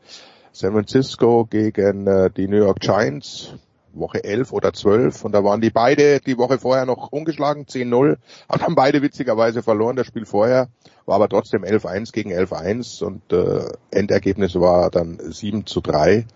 San 0.52 0.72
Francisco 0.72 1.46
gegen 1.48 2.06
äh, 2.06 2.30
die 2.30 2.48
New 2.48 2.56
York 2.56 2.80
Giants, 2.80 3.54
Woche 3.92 4.24
11 4.24 4.52
oder 4.52 4.72
12 4.72 5.24
und 5.24 5.32
da 5.32 5.44
waren 5.44 5.60
die 5.60 5.70
beide 5.70 6.20
die 6.20 6.38
Woche 6.38 6.58
vorher 6.58 6.86
noch 6.86 7.12
ungeschlagen, 7.12 7.64
10-0, 7.64 8.16
aber 8.48 8.64
haben 8.64 8.74
beide 8.74 9.02
witzigerweise 9.02 9.62
verloren, 9.62 9.96
das 9.96 10.06
Spiel 10.06 10.26
vorher, 10.26 10.68
war 11.06 11.16
aber 11.16 11.28
trotzdem 11.28 11.64
11-1 11.64 12.12
gegen 12.12 12.32
11-1 12.32 13.02
und 13.04 13.32
äh, 13.32 13.72
Endergebnis 13.90 14.54
war 14.56 14.90
dann 14.90 15.18
7 15.20 15.66
zu 15.66 15.80
3, 15.80 16.26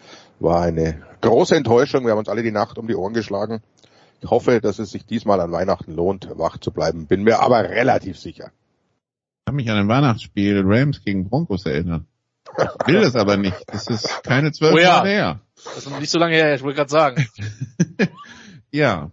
war 0.41 0.63
eine 0.63 1.03
große 1.21 1.57
Enttäuschung, 1.57 2.05
wir 2.05 2.13
haben 2.13 2.19
uns 2.19 2.29
alle 2.29 2.43
die 2.43 2.53
Nacht 2.53 2.79
um 2.79 2.87
die 2.87 2.97
Ohren 2.97 3.15
geschlagen. 3.15 3.63
Ich 4.21 4.31
hoffe, 4.31 4.61
dass 4.61 4.79
es 4.79 4.91
sich 4.91 5.05
diesmal 5.05 5.41
an 5.41 5.53
Weihnachten 5.53 5.95
lohnt, 5.95 6.29
wach 6.37 6.59
zu 6.59 6.73
bleiben, 6.73 7.07
bin 7.07 7.25
mir 7.25 7.41
aber 7.41 7.69
relativ 7.69 8.19
sicher. 8.19 8.53
Ich 9.41 9.47
kann 9.47 9.57
mich 9.57 9.71
an 9.71 9.77
ein 9.77 9.89
Weihnachtsspiel 9.89 10.63
Rams 10.65 11.05
gegen 11.05 11.29
Broncos 11.29 11.67
erinnern. 11.67 12.07
Ich 12.87 12.93
will 12.93 13.01
das 13.01 13.17
aber 13.17 13.37
nicht. 13.37 13.57
Das 13.67 13.89
ist 13.89 14.23
keine 14.23 14.53
zwölf 14.53 14.75
oh 14.75 14.79
ja. 14.79 14.83
Jahre 14.83 15.09
her. 15.09 15.41
Das 15.65 15.79
ist 15.79 15.91
noch 15.91 16.01
nicht 16.01 16.11
so 16.11 16.19
lange 16.19 16.35
her, 16.35 16.55
ich 16.55 16.63
wollte 16.63 16.77
gerade 16.77 16.91
sagen. 16.91 17.27
ja. 18.71 19.11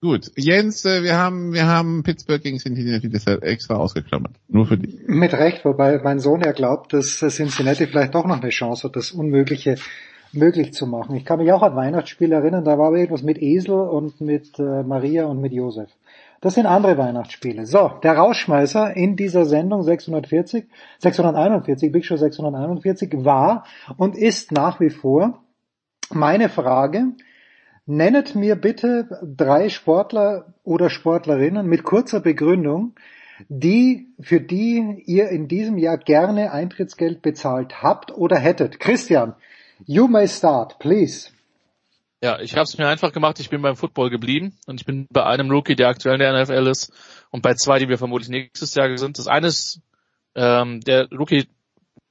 Gut, 0.00 0.30
Jens, 0.36 0.84
äh, 0.84 1.02
wir 1.02 1.16
haben 1.16 1.54
wir 1.54 1.66
haben 1.66 2.02
Pittsburgh 2.02 2.42
gegen 2.42 2.58
Cincinnati 2.58 3.08
deshalb 3.08 3.42
extra 3.42 3.76
ausgeklammert. 3.76 4.32
Nur 4.48 4.66
für 4.66 4.76
dich. 4.76 4.98
Mit 5.06 5.32
Recht, 5.32 5.64
wobei 5.64 5.98
mein 6.04 6.18
Sohn 6.18 6.42
ja 6.42 6.52
glaubt, 6.52 6.92
dass 6.92 7.20
Cincinnati 7.20 7.86
vielleicht 7.86 8.14
doch 8.14 8.26
noch 8.26 8.38
eine 8.38 8.50
Chance 8.50 8.88
hat, 8.88 8.96
das 8.96 9.12
Unmögliche 9.12 9.76
möglich 10.34 10.74
zu 10.74 10.86
machen. 10.86 11.16
Ich 11.16 11.24
kann 11.24 11.38
mich 11.38 11.50
auch 11.52 11.62
an 11.62 11.74
Weihnachtsspiele 11.74 12.34
erinnern, 12.34 12.64
da 12.64 12.76
war 12.76 12.88
aber 12.88 12.98
irgendwas 12.98 13.22
mit 13.22 13.40
Esel 13.40 13.74
und 13.74 14.20
mit 14.20 14.58
äh, 14.58 14.82
Maria 14.82 15.24
und 15.24 15.40
mit 15.40 15.52
Josef. 15.52 15.88
Das 16.44 16.56
sind 16.56 16.66
andere 16.66 16.98
Weihnachtsspiele. 16.98 17.64
So, 17.64 17.92
der 18.02 18.18
Rausschmeißer 18.18 18.94
in 18.94 19.16
dieser 19.16 19.46
Sendung 19.46 19.82
640, 19.82 20.66
641, 20.98 21.90
Big 21.90 22.04
Show 22.04 22.18
641 22.18 23.24
war 23.24 23.64
und 23.96 24.14
ist 24.14 24.52
nach 24.52 24.78
wie 24.78 24.90
vor 24.90 25.42
meine 26.10 26.50
Frage, 26.50 27.14
nennet 27.86 28.34
mir 28.34 28.56
bitte 28.56 29.08
drei 29.22 29.70
Sportler 29.70 30.52
oder 30.64 30.90
Sportlerinnen 30.90 31.66
mit 31.66 31.82
kurzer 31.82 32.20
Begründung, 32.20 32.92
die, 33.48 34.12
für 34.20 34.42
die 34.42 35.02
ihr 35.06 35.30
in 35.30 35.48
diesem 35.48 35.78
Jahr 35.78 35.96
gerne 35.96 36.52
Eintrittsgeld 36.52 37.22
bezahlt 37.22 37.82
habt 37.82 38.14
oder 38.14 38.36
hättet. 38.36 38.80
Christian, 38.80 39.34
you 39.86 40.08
may 40.08 40.28
start, 40.28 40.78
please. 40.78 41.30
Ja, 42.24 42.40
ich 42.40 42.52
habe 42.52 42.62
es 42.62 42.78
mir 42.78 42.88
einfach 42.88 43.12
gemacht. 43.12 43.38
Ich 43.38 43.50
bin 43.50 43.60
beim 43.60 43.76
Football 43.76 44.08
geblieben 44.08 44.56
und 44.64 44.80
ich 44.80 44.86
bin 44.86 45.06
bei 45.10 45.26
einem 45.26 45.50
Rookie, 45.50 45.76
der 45.76 45.88
aktuell 45.88 46.14
in 46.14 46.20
der 46.20 46.42
NFL 46.42 46.68
ist 46.68 46.90
und 47.30 47.42
bei 47.42 47.52
zwei, 47.52 47.78
die 47.78 47.90
wir 47.90 47.98
vermutlich 47.98 48.30
nächstes 48.30 48.74
Jahr 48.74 48.96
sind. 48.96 49.18
Das 49.18 49.26
eine 49.26 49.48
ist 49.48 49.82
ähm, 50.34 50.80
der 50.80 51.06
Rookie 51.10 51.46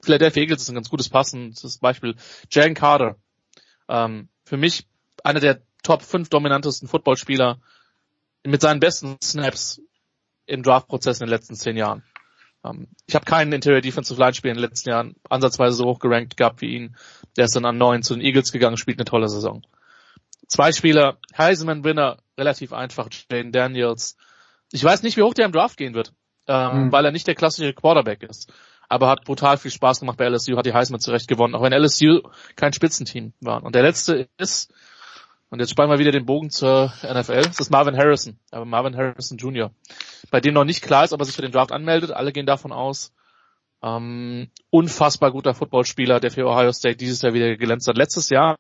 Philadelphia 0.04 0.44
Eagles 0.44 0.62
ist 0.62 0.70
ein 0.70 0.76
ganz 0.76 0.92
gutes 0.92 1.10
passendes 1.10 1.80
Beispiel. 1.80 2.16
Jalen 2.52 2.76
Carter. 2.76 3.16
Ähm, 3.90 4.30
für 4.46 4.56
mich 4.56 4.86
einer 5.24 5.40
der 5.40 5.64
Top 5.82 6.04
5 6.04 6.30
dominantesten 6.30 6.88
Footballspieler 6.88 7.58
mit 8.44 8.62
seinen 8.62 8.80
besten 8.80 9.18
Snaps 9.20 9.82
im 10.46 10.62
Draftprozess 10.62 11.22
in 11.22 11.26
den 11.26 11.32
letzten 11.32 11.56
zehn 11.56 11.76
Jahren. 11.76 12.04
Ähm, 12.64 12.88
ich 13.08 13.16
habe 13.16 13.26
keinen 13.26 13.52
Interior 13.52 13.82
Defensive 13.82 14.20
Line 14.20 14.36
Spieler 14.36 14.52
in 14.52 14.58
den 14.58 14.70
letzten 14.70 14.90
Jahren 14.90 15.16
ansatzweise 15.28 15.76
so 15.76 15.86
hoch 15.86 15.98
gerankt 15.98 16.38
gehabt 16.38 16.62
wie 16.62 16.76
ihn. 16.76 16.98
Der 17.36 17.46
ist 17.46 17.56
dann 17.56 17.66
an 17.66 17.80
neun 17.80 18.04
zu 18.04 18.14
den 18.14 18.22
Eagles 18.22 18.52
gegangen, 18.52 18.78
spielt 18.78 19.00
eine 19.00 19.06
tolle 19.06 19.28
Saison. 19.28 19.66
Zwei 20.48 20.72
Spieler, 20.72 21.18
Heisman 21.38 21.84
Winner, 21.84 22.18
relativ 22.38 22.74
einfach, 22.74 23.10
Jane 23.30 23.52
Daniels. 23.52 24.18
Ich 24.72 24.84
weiß 24.84 25.04
nicht, 25.04 25.18
wie 25.18 25.24
hoch 25.24 25.34
der 25.34 25.46
im 25.46 25.52
Draft 25.52 25.78
gehen 25.78 25.94
wird, 25.94 26.14
ähm, 26.48 26.86
mhm. 26.86 26.92
weil 26.92 27.06
er 27.06 27.12
nicht 27.12 27.28
der 27.28 27.36
klassische 27.36 27.74
Quarterback 27.74 28.24
ist. 28.24 28.52
Aber 28.90 29.08
hat 29.08 29.24
brutal 29.24 29.58
viel 29.58 29.72
Spaß 29.72 30.02
gemacht 30.02 30.18
bei 30.18 30.28
LSU, 30.28 30.58
hat 30.58 30.66
die 30.66 30.74
Heisman 30.74 31.00
zurecht 31.00 31.28
gewonnen, 31.28 31.56
auch 31.56 31.64
wenn 31.64 31.74
LSU 31.74 32.22
kein 32.56 32.74
Spitzenteam 32.74 33.34
war. 33.40 33.64
Und 33.64 33.76
der 33.76 33.84
letzte 33.84 34.28
ist, 34.38 34.74
und 35.50 35.60
jetzt 35.60 35.72
spannen 35.72 35.92
wir 35.92 36.00
wieder 36.00 36.12
den 36.12 36.26
Bogen 36.26 36.50
zur 36.50 36.94
NFL, 37.04 37.44
das 37.44 37.60
ist 37.60 37.72
Marvin 37.72 37.98
Harrison, 37.98 38.38
aber 38.52 38.66
Marvin 38.66 38.98
Harrison 38.98 39.38
Jr., 39.38 39.72
bei 40.32 40.42
dem 40.42 40.54
noch 40.54 40.66
nicht 40.66 40.82
klar 40.82 41.04
ist, 41.04 41.14
ob 41.14 41.22
er 41.22 41.26
sich 41.26 41.36
für 41.36 41.44
den 41.44 41.52
Draft 41.52 41.72
anmeldet. 41.72 42.12
Alle 42.12 42.32
gehen 42.32 42.46
davon 42.46 42.72
aus. 42.72 43.14
Ähm, 43.84 44.50
unfassbar 44.70 45.32
guter 45.32 45.54
Footballspieler, 45.54 46.20
der 46.20 46.32
für 46.32 46.48
Ohio 46.48 46.72
State 46.72 46.96
dieses 46.96 47.22
Jahr 47.22 47.34
wieder 47.34 47.50
geglänzt 47.50 47.88
hat. 47.88 47.98
Letztes 47.98 48.30
Jahr 48.30 48.58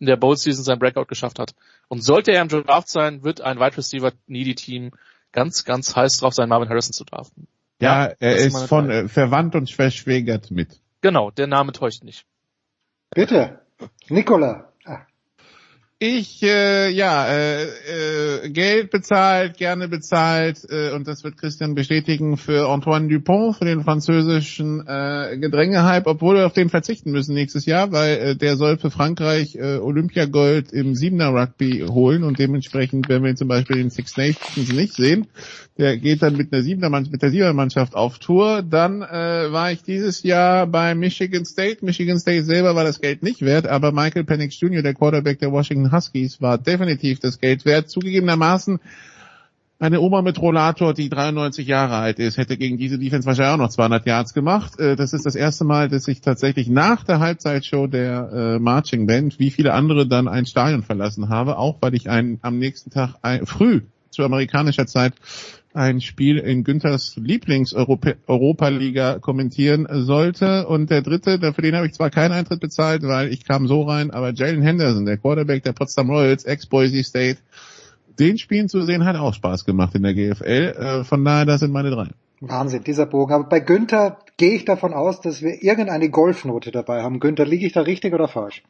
in 0.00 0.06
der 0.06 0.16
Bowl 0.16 0.36
Season 0.36 0.64
sein 0.64 0.78
Breakout 0.78 1.06
geschafft 1.06 1.38
hat. 1.38 1.54
Und 1.88 2.02
sollte 2.02 2.32
er 2.32 2.42
im 2.42 2.48
Draft 2.48 2.88
sein, 2.88 3.22
wird 3.22 3.40
ein 3.40 3.58
Wide 3.60 3.76
Receiver 3.76 4.12
Needy 4.26 4.54
Team 4.54 4.90
ganz, 5.32 5.64
ganz 5.64 5.94
heiß 5.94 6.18
drauf 6.18 6.34
sein, 6.34 6.48
Marvin 6.48 6.68
Harrison 6.68 6.92
zu 6.92 7.04
draften. 7.04 7.46
Ja, 7.80 8.08
ja 8.08 8.14
er 8.18 8.36
ist, 8.36 8.54
ist 8.54 8.64
von 8.64 8.90
äh, 8.90 9.08
verwandt 9.08 9.54
und 9.54 9.70
verschwägert 9.70 10.50
mit. 10.50 10.80
Genau, 11.02 11.30
der 11.30 11.46
Name 11.46 11.72
täuscht 11.72 12.02
nicht. 12.02 12.24
Bitte, 13.10 13.60
Nicola. 14.08 14.69
Ich, 16.02 16.42
äh, 16.42 16.88
ja, 16.88 17.26
äh, 17.26 17.64
äh, 17.64 18.48
Geld 18.48 18.90
bezahlt, 18.90 19.58
gerne 19.58 19.86
bezahlt, 19.86 20.60
äh, 20.70 20.92
und 20.92 21.06
das 21.06 21.24
wird 21.24 21.36
Christian 21.36 21.74
bestätigen, 21.74 22.38
für 22.38 22.70
Antoine 22.70 23.06
Dupont, 23.08 23.58
für 23.58 23.66
den 23.66 23.82
französischen 23.82 24.80
äh, 24.86 25.36
Gedrängehype, 25.38 26.08
obwohl 26.08 26.36
wir 26.36 26.46
auf 26.46 26.54
den 26.54 26.70
verzichten 26.70 27.10
müssen 27.10 27.34
nächstes 27.34 27.66
Jahr, 27.66 27.92
weil 27.92 28.16
äh, 28.16 28.34
der 28.34 28.56
soll 28.56 28.78
für 28.78 28.90
Frankreich 28.90 29.56
äh, 29.56 29.76
Olympiagold 29.76 30.72
im 30.72 30.94
Siebener 30.94 31.34
Rugby 31.34 31.84
holen 31.86 32.24
und 32.24 32.38
dementsprechend 32.38 33.10
werden 33.10 33.22
wir 33.22 33.32
ihn 33.32 33.36
zum 33.36 33.48
Beispiel 33.48 33.76
in 33.76 33.90
Six 33.90 34.16
Nations 34.16 34.72
nicht 34.72 34.94
sehen. 34.94 35.26
Der 35.76 35.96
geht 35.96 36.22
dann 36.22 36.36
mit, 36.36 36.52
einer 36.52 36.62
Siebener 36.62 36.90
mit 36.90 37.22
der 37.22 37.30
Siebener 37.30 37.54
Mannschaft 37.54 37.94
auf 37.94 38.18
Tour. 38.18 38.62
Dann 38.62 39.00
äh, 39.00 39.50
war 39.50 39.72
ich 39.72 39.82
dieses 39.82 40.22
Jahr 40.22 40.66
bei 40.66 40.94
Michigan 40.94 41.46
State. 41.46 41.84
Michigan 41.84 42.18
State 42.18 42.44
selber 42.44 42.74
war 42.74 42.84
das 42.84 43.00
Geld 43.00 43.22
nicht 43.22 43.40
wert, 43.40 43.66
aber 43.66 43.90
Michael 43.90 44.24
Penix 44.24 44.60
Jr., 44.60 44.82
der 44.82 44.92
Quarterback 44.92 45.38
der 45.38 45.52
Washington 45.52 45.89
Huskies, 45.92 46.40
war 46.40 46.58
definitiv 46.58 47.20
das 47.20 47.40
Geld 47.40 47.64
wert. 47.64 47.88
Zugegebenermaßen 47.88 48.80
eine 49.80 50.00
Oma 50.00 50.20
mit 50.20 50.38
Rollator, 50.38 50.92
die 50.92 51.08
93 51.08 51.66
Jahre 51.66 51.96
alt 51.96 52.18
ist, 52.18 52.36
hätte 52.36 52.58
gegen 52.58 52.76
diese 52.76 52.98
Defense 52.98 53.26
wahrscheinlich 53.26 53.54
auch 53.54 53.64
noch 53.64 53.70
200 53.70 54.06
Yards 54.06 54.34
gemacht. 54.34 54.78
Äh, 54.78 54.94
das 54.94 55.14
ist 55.14 55.24
das 55.24 55.34
erste 55.34 55.64
Mal, 55.64 55.88
dass 55.88 56.06
ich 56.06 56.20
tatsächlich 56.20 56.68
nach 56.68 57.02
der 57.02 57.18
Halbzeitshow 57.18 57.86
der 57.86 58.30
äh, 58.32 58.58
Marching 58.58 59.06
Band, 59.06 59.38
wie 59.38 59.50
viele 59.50 59.72
andere, 59.72 60.06
dann 60.06 60.28
ein 60.28 60.44
Stadion 60.44 60.82
verlassen 60.82 61.30
habe, 61.30 61.56
auch 61.56 61.78
weil 61.80 61.94
ich 61.94 62.10
einen, 62.10 62.38
am 62.42 62.58
nächsten 62.58 62.90
Tag 62.90 63.14
früh 63.44 63.80
zu 64.10 64.22
amerikanischer 64.22 64.86
Zeit 64.86 65.14
ein 65.72 66.00
Spiel 66.00 66.38
in 66.38 66.64
Günthers 66.64 67.16
Lieblings-Europa-Liga 67.16 69.18
kommentieren 69.20 69.86
sollte. 69.90 70.66
Und 70.66 70.90
der 70.90 71.02
dritte, 71.02 71.52
für 71.52 71.62
den 71.62 71.76
habe 71.76 71.86
ich 71.86 71.94
zwar 71.94 72.10
keinen 72.10 72.32
Eintritt 72.32 72.60
bezahlt, 72.60 73.02
weil 73.02 73.32
ich 73.32 73.44
kam 73.44 73.66
so 73.66 73.82
rein, 73.82 74.10
aber 74.10 74.32
Jalen 74.32 74.62
Henderson, 74.62 75.06
der 75.06 75.18
Quarterback 75.18 75.62
der 75.62 75.72
Potsdam 75.72 76.10
Royals, 76.10 76.44
ex-Boise 76.44 77.02
State, 77.04 77.38
den 78.18 78.38
Spielen 78.38 78.68
zu 78.68 78.82
sehen 78.82 79.04
hat 79.04 79.16
auch 79.16 79.34
Spaß 79.34 79.64
gemacht 79.64 79.94
in 79.94 80.02
der 80.02 80.14
GFL. 80.14 80.44
Äh, 80.44 81.04
von 81.04 81.24
daher, 81.24 81.46
das 81.46 81.60
sind 81.60 81.72
meine 81.72 81.90
drei. 81.90 82.08
Wahnsinn, 82.40 82.84
dieser 82.84 83.06
Bogen. 83.06 83.34
Aber 83.34 83.44
bei 83.44 83.60
Günther 83.60 84.18
gehe 84.36 84.52
ich 84.52 84.64
davon 84.64 84.94
aus, 84.94 85.20
dass 85.20 85.42
wir 85.42 85.62
irgendeine 85.62 86.10
Golfnote 86.10 86.70
dabei 86.70 87.02
haben. 87.02 87.20
Günther, 87.20 87.46
liege 87.46 87.66
ich 87.66 87.72
da 87.72 87.82
richtig 87.82 88.14
oder 88.14 88.28
falsch? 88.28 88.62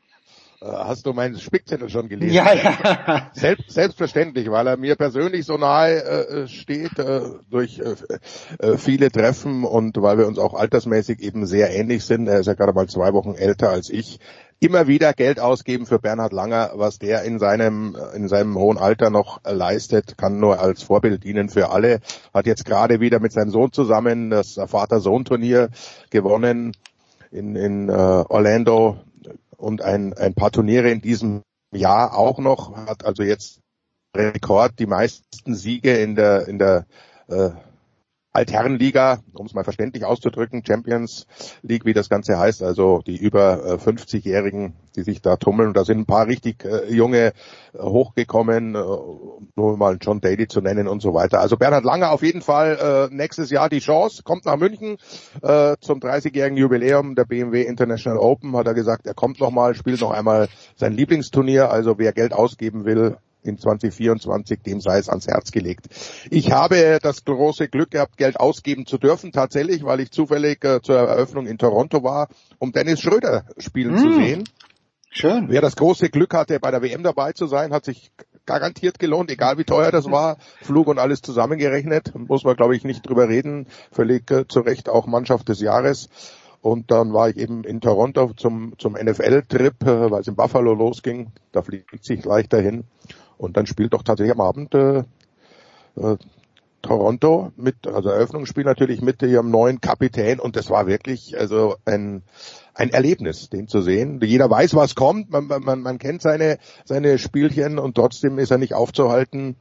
Äh, 0.63 0.67
hast 0.67 1.07
du 1.07 1.13
meinen 1.13 1.39
Spickzettel 1.39 1.89
schon 1.89 2.09
gelesen? 2.09 2.35
Ja, 2.35 2.53
ja. 2.53 3.31
Selbst, 3.33 3.71
selbstverständlich, 3.71 4.51
weil 4.51 4.67
er 4.67 4.77
mir 4.77 4.97
persönlich 4.97 5.47
so 5.47 5.57
nahe 5.57 6.03
äh, 6.05 6.49
steht 6.49 6.99
äh, 6.99 7.23
durch 7.51 7.79
äh, 7.79 7.95
äh, 8.59 8.77
viele 8.77 9.11
Treffen 9.11 9.65
und 9.65 9.97
weil 10.03 10.19
wir 10.19 10.27
uns 10.27 10.39
auch 10.39 10.55
altersmäßig 10.55 11.21
eben 11.21 11.47
sehr 11.47 11.75
ähnlich 11.75 12.05
sind. 12.05 12.29
Er 12.29 12.41
ist 12.41 12.47
ja 12.47 12.55
gerade 12.55 12.75
mal 12.75 12.89
zwei 12.89 13.13
Wochen 13.15 13.35
älter 13.35 13.71
als 13.71 13.89
ich. 13.89 14.21
Immer 14.63 14.87
wieder 14.87 15.15
Geld 15.15 15.41
ausgeben 15.41 15.87
für 15.87 15.99
Bernhard 15.99 16.35
Langer, 16.35 16.73
was 16.75 16.99
der 16.99 17.23
in 17.23 17.39
seinem 17.39 17.97
in 18.15 18.29
seinem 18.29 18.59
hohen 18.59 18.77
Alter 18.77 19.09
noch 19.09 19.41
leistet, 19.45 20.19
kann 20.19 20.39
nur 20.39 20.61
als 20.61 20.83
Vorbild 20.83 21.25
dienen 21.25 21.49
für 21.49 21.71
alle. 21.71 22.01
Hat 22.35 22.45
jetzt 22.45 22.67
gerade 22.67 23.01
wieder 23.01 23.21
mit 23.21 23.33
seinem 23.33 23.49
Sohn 23.49 23.73
zusammen 23.73 24.29
das 24.29 24.61
Vater-Sohn-Turnier 24.67 25.71
gewonnen 26.11 26.77
in, 27.31 27.57
in 27.57 27.89
äh, 27.89 27.93
Orlando 27.93 28.99
und 29.61 29.83
ein, 29.83 30.15
ein 30.15 30.35
paar 30.35 30.51
Turniere 30.51 30.91
in 30.91 31.01
diesem 31.01 31.43
Jahr 31.73 32.17
auch 32.17 32.39
noch, 32.39 32.75
hat. 32.75 33.05
Also 33.05 33.23
jetzt 33.23 33.61
Rekord 34.17 34.79
die 34.79 34.87
meisten 34.87 35.55
Siege 35.55 35.97
in 35.99 36.17
der 36.17 36.49
in 36.49 36.59
der 36.59 36.87
äh, 37.29 37.51
Altherrenliga, 38.41 39.21
um 39.35 39.45
es 39.45 39.53
mal 39.53 39.65
verständlich 39.65 40.05
auszudrücken, 40.07 40.65
Champions 40.67 41.27
League, 41.63 41.85
wie 41.85 41.93
das 41.93 42.09
Ganze 42.09 42.39
heißt, 42.39 42.63
also 42.63 43.03
die 43.07 43.17
über 43.19 43.65
äh, 43.65 43.75
50-Jährigen, 43.75 44.73
die 44.97 45.03
sich 45.03 45.21
da 45.21 45.37
tummeln. 45.37 45.69
Und 45.69 45.77
da 45.77 45.85
sind 45.85 45.99
ein 45.99 46.07
paar 46.07 46.27
richtig 46.27 46.65
äh, 46.65 46.91
junge 46.91 47.29
äh, 47.29 47.33
hochgekommen, 47.79 48.75
äh, 48.75 48.79
nur 49.57 49.77
mal 49.77 49.99
John 50.01 50.23
Daly 50.23 50.49
zu 50.49 50.63
nennen 50.63 50.89
und 50.89 51.03
so 51.03 51.13
weiter. 51.13 51.41
Also 51.41 51.59
Bernhard 51.59 51.85
Lange 51.85 52.09
auf 52.09 52.23
jeden 52.23 52.41
Fall 52.41 53.11
äh, 53.11 53.15
nächstes 53.15 53.51
Jahr 53.51 53.69
die 53.69 53.81
Chance, 53.81 54.23
kommt 54.23 54.47
nach 54.47 54.57
München 54.57 54.97
äh, 55.43 55.77
zum 55.81 56.01
30-jährigen 56.01 56.57
Jubiläum 56.57 57.15
der 57.15 57.27
BMW 57.27 57.63
International 57.63 58.19
Open, 58.19 58.57
hat 58.57 58.67
er 58.67 58.75
gesagt, 58.75 59.07
er 59.07 59.15
kommt 59.15 59.39
nochmal, 59.39 59.75
spielt 59.75 60.01
noch 60.01 60.13
einmal 60.13 60.49
sein 60.77 60.95
Lieblingsturnier. 60.95 61.71
Also 61.71 61.99
wer 61.99 62.13
Geld 62.13 62.33
ausgeben 62.33 62.87
will, 62.87 63.19
in 63.43 63.59
2024, 63.59 64.61
dem 64.63 64.81
sei 64.81 64.99
es 64.99 65.09
ans 65.09 65.27
Herz 65.27 65.51
gelegt. 65.51 65.87
Ich 66.31 66.53
habe 66.53 66.99
das 67.03 67.25
große 67.25 67.69
Glück 67.69 67.91
gehabt, 67.91 68.17
Geld 68.17 68.39
ausgeben 68.39 68.87
zu 68.87 68.99
dürfen, 68.99 69.33
tatsächlich, 69.33 69.85
weil 69.85 70.01
ich 70.01 70.11
zufällig 70.11 70.65
äh, 70.65 70.81
zur 70.83 70.97
Eröffnung 70.97 71.47
in 71.47 71.59
Toronto 71.59 72.03
war, 72.03 72.29
um 72.59 72.73
Dennis 72.73 73.01
Schröder 73.01 73.45
spielen 73.59 73.95
mm. 73.95 73.99
zu 73.99 74.13
sehen. 74.13 74.45
Schön. 75.11 75.47
Wer 75.49 75.61
das 75.61 75.75
große 75.75 76.09
Glück 76.09 76.35
hatte, 76.35 76.61
bei 76.61 76.71
der 76.71 76.83
WM 76.83 77.03
dabei 77.03 77.33
zu 77.33 77.47
sein, 77.47 77.73
hat 77.73 77.85
sich 77.85 78.13
garantiert 78.47 78.99
gelohnt, 78.99 79.31
egal 79.31 79.59
wie 79.59 79.65
teuer 79.65 79.91
das 79.91 80.11
war, 80.11 80.39
Flug 80.63 80.87
und 80.87 80.99
alles 80.99 81.21
zusammengerechnet, 81.21 82.13
muss 82.15 82.45
man 82.45 82.57
glaube 82.57 82.77
ich 82.77 82.85
nicht 82.85 83.09
drüber 83.09 83.29
reden, 83.29 83.67
völlig 83.91 84.31
äh, 84.31 84.47
zu 84.47 84.61
Recht 84.61 84.89
auch 84.89 85.07
Mannschaft 85.07 85.49
des 85.49 85.61
Jahres. 85.61 86.09
Und 86.63 86.91
dann 86.91 87.15
war 87.15 87.31
ich 87.31 87.39
eben 87.39 87.65
in 87.65 87.81
Toronto 87.81 88.33
zum, 88.35 88.75
zum 88.79 88.93
NFL-Trip, 88.93 89.83
äh, 89.83 90.11
weil 90.11 90.21
es 90.21 90.29
in 90.29 90.37
Buffalo 90.37 90.75
losging. 90.75 91.33
Da 91.53 91.63
fliegt 91.63 92.05
sich 92.05 92.25
leicht 92.25 92.53
dahin. 92.53 92.85
Und 93.41 93.57
dann 93.57 93.67
spielt 93.67 93.95
doch 93.95 94.03
tatsächlich 94.03 94.35
am 94.35 94.43
Abend 94.43 94.75
äh, 94.75 94.99
äh, 95.97 96.17
Toronto 96.83 97.53
mit, 97.57 97.87
also 97.87 98.11
Eröffnungsspiel 98.11 98.65
natürlich 98.65 99.01
mit 99.01 99.23
ihrem 99.23 99.51
neuen 99.51 99.81
Kapitän 99.81 100.41
und 100.41 100.57
das 100.57 100.71
war 100.71 100.87
wirklich 100.87 101.39
also 101.39 101.77
ein 101.85 102.23
ein 102.73 102.91
Erlebnis, 102.91 103.51
den 103.51 103.69
zu 103.69 103.83
sehen. 103.83 104.21
Jeder 104.23 104.49
weiß, 104.49 104.75
was 104.75 104.95
kommt, 104.95 105.31
man, 105.31 105.47
man, 105.47 105.81
man 105.81 105.99
kennt 105.99 106.23
seine 106.23 106.59
seine 106.85 107.19
Spielchen 107.19 107.79
und 107.79 107.95
trotzdem 107.95 108.39
ist 108.39 108.51
er 108.51 108.59
nicht 108.59 108.75
aufzuhalten. 108.75 109.57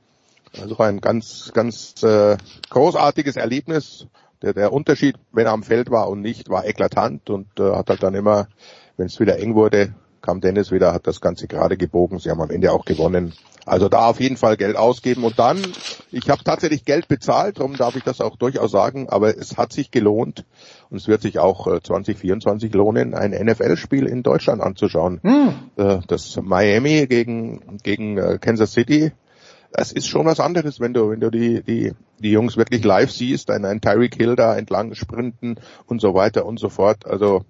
Also 0.61 0.77
ein 0.77 1.01
ganz 1.01 1.51
ganz 1.53 2.03
äh, 2.03 2.38
großartiges 2.69 3.38
Erlebnis. 3.38 4.08
Der, 4.41 4.53
der 4.53 4.72
Unterschied, 4.72 5.16
wenn 5.33 5.45
er 5.45 5.51
am 5.51 5.64
Feld 5.64 5.91
war 5.91 6.09
und 6.09 6.22
nicht, 6.22 6.49
war 6.49 6.66
eklatant 6.66 7.30
und 7.30 7.48
äh, 7.59 7.75
hat 7.75 7.90
halt 7.90 8.03
dann 8.03 8.16
immer, 8.16 8.48
wenn 8.95 9.08
es 9.08 9.19
wieder 9.19 9.38
eng 9.40 9.56
wurde, 9.56 9.93
kam 10.22 10.40
Dennis 10.41 10.72
wieder, 10.72 10.93
hat 10.93 11.08
das 11.08 11.19
Ganze 11.19 11.48
gerade 11.48 11.75
gebogen. 11.75 12.19
Sie 12.19 12.30
haben 12.30 12.41
am 12.41 12.51
Ende 12.51 12.72
auch 12.72 12.85
gewonnen. 12.85 13.33
Also 13.65 13.89
da 13.89 14.07
auf 14.07 14.19
jeden 14.19 14.38
Fall 14.38 14.57
Geld 14.57 14.75
ausgeben. 14.75 15.23
Und 15.23 15.38
dann, 15.39 15.59
ich 16.11 16.29
habe 16.29 16.43
tatsächlich 16.43 16.85
Geld 16.85 17.07
bezahlt, 17.07 17.59
darum 17.59 17.75
darf 17.75 17.95
ich 17.95 18.03
das 18.03 18.21
auch 18.21 18.35
durchaus 18.35 18.71
sagen, 18.71 19.09
aber 19.09 19.38
es 19.38 19.57
hat 19.57 19.73
sich 19.73 19.91
gelohnt 19.91 20.45
und 20.89 20.97
es 20.97 21.07
wird 21.07 21.21
sich 21.21 21.39
auch 21.39 21.67
2024 21.81 22.73
äh, 22.73 22.77
lohnen, 22.77 23.13
ein 23.13 23.31
NFL-Spiel 23.31 24.05
in 24.07 24.23
Deutschland 24.23 24.61
anzuschauen. 24.61 25.19
Hm. 25.23 25.53
Äh, 25.75 25.99
das 26.07 26.39
Miami 26.41 27.07
gegen, 27.07 27.79
gegen 27.83 28.17
äh, 28.17 28.38
Kansas 28.39 28.73
City. 28.73 29.11
Das 29.71 29.91
ist 29.91 30.07
schon 30.07 30.25
was 30.25 30.39
anderes, 30.39 30.79
wenn 30.79 30.93
du, 30.93 31.11
wenn 31.11 31.19
du 31.19 31.29
die, 31.29 31.61
die, 31.61 31.93
die 32.17 32.31
Jungs 32.31 32.57
wirklich 32.57 32.83
live 32.83 33.11
siehst, 33.11 33.51
ein, 33.51 33.65
ein 33.65 33.81
Tyreek 33.81 34.15
Hill 34.15 34.35
da 34.35 34.55
entlang 34.57 34.95
sprinten 34.95 35.59
und 35.85 36.01
so 36.01 36.15
weiter 36.15 36.45
und 36.47 36.59
so 36.59 36.69
fort. 36.69 37.05
Also 37.05 37.45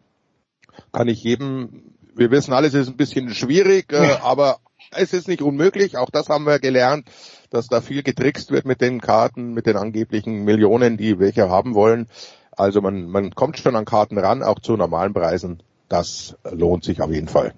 kann 0.91 1.07
ich 1.07 1.23
jedem 1.23 1.93
wir 2.19 2.31
wissen 2.31 2.53
alles, 2.53 2.73
es 2.73 2.81
ist 2.81 2.89
ein 2.89 2.97
bisschen 2.97 3.33
schwierig, 3.33 3.91
äh, 3.93 4.17
aber 4.21 4.59
es 4.91 5.13
ist 5.13 5.27
nicht 5.27 5.41
unmöglich. 5.41 5.97
Auch 5.97 6.09
das 6.09 6.29
haben 6.29 6.45
wir 6.45 6.59
gelernt, 6.59 7.07
dass 7.49 7.67
da 7.67 7.81
viel 7.81 8.03
getrickst 8.03 8.51
wird 8.51 8.65
mit 8.65 8.81
den 8.81 9.01
Karten, 9.01 9.53
mit 9.53 9.65
den 9.65 9.77
angeblichen 9.77 10.43
Millionen, 10.43 10.97
die 10.97 11.19
welche 11.19 11.49
haben 11.49 11.75
wollen. 11.75 12.07
Also 12.51 12.81
man, 12.81 13.07
man 13.07 13.31
kommt 13.35 13.57
schon 13.57 13.75
an 13.75 13.85
Karten 13.85 14.17
ran, 14.17 14.43
auch 14.43 14.59
zu 14.59 14.75
normalen 14.75 15.13
Preisen. 15.13 15.63
Das 15.87 16.37
lohnt 16.49 16.83
sich 16.83 17.01
auf 17.01 17.11
jeden 17.11 17.27
Fall. 17.27 17.53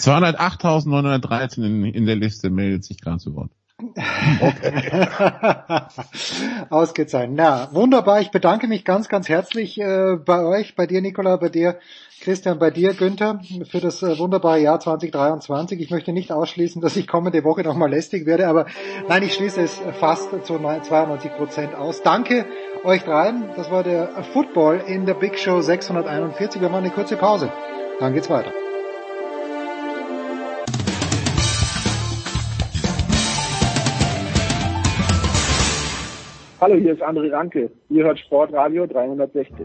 208.913 0.00 1.64
in, 1.64 1.84
in 1.86 2.06
der 2.06 2.16
Liste 2.16 2.50
meldet 2.50 2.84
sich 2.84 3.00
gerade 3.00 3.18
zu 3.18 3.34
Wort. 3.34 3.50
Okay. 3.80 5.06
Ausgezeichnet. 6.70 7.36
Na, 7.36 7.68
wunderbar. 7.72 8.20
Ich 8.20 8.32
bedanke 8.32 8.66
mich 8.66 8.84
ganz, 8.84 9.08
ganz 9.08 9.28
herzlich 9.28 9.80
äh, 9.80 10.16
bei 10.16 10.42
euch, 10.44 10.74
bei 10.74 10.86
dir, 10.86 11.00
Nicola, 11.00 11.36
bei 11.36 11.48
dir, 11.48 11.78
Christian, 12.20 12.58
bei 12.58 12.72
dir, 12.72 12.94
Günther, 12.94 13.40
für 13.70 13.78
das 13.78 14.02
äh, 14.02 14.18
wunderbare 14.18 14.58
Jahr 14.58 14.80
2023. 14.80 15.80
Ich 15.80 15.90
möchte 15.90 16.12
nicht 16.12 16.32
ausschließen, 16.32 16.82
dass 16.82 16.96
ich 16.96 17.06
kommende 17.06 17.44
Woche 17.44 17.62
nochmal 17.62 17.90
lästig 17.90 18.26
werde, 18.26 18.48
aber 18.48 18.66
nein, 19.08 19.22
ich 19.22 19.34
schließe 19.34 19.62
es 19.62 19.80
fast 20.00 20.30
zu 20.44 20.58
92 20.58 21.30
Prozent 21.36 21.74
aus. 21.76 22.02
Danke 22.02 22.46
euch 22.82 23.04
dreien. 23.04 23.44
Das 23.54 23.70
war 23.70 23.84
der 23.84 24.08
Football 24.32 24.82
in 24.88 25.06
der 25.06 25.14
Big 25.14 25.38
Show 25.38 25.60
641. 25.60 26.60
Wir 26.60 26.68
machen 26.68 26.84
eine 26.84 26.92
kurze 26.92 27.16
Pause. 27.16 27.52
Dann 28.00 28.12
geht's 28.12 28.28
weiter. 28.28 28.52
Hallo, 36.60 36.74
hier 36.74 36.94
ist 36.94 37.02
André 37.02 37.30
Ranke. 37.30 37.70
Ihr 37.88 38.02
hört 38.02 38.18
Sportradio 38.18 38.84
360. 38.88 39.64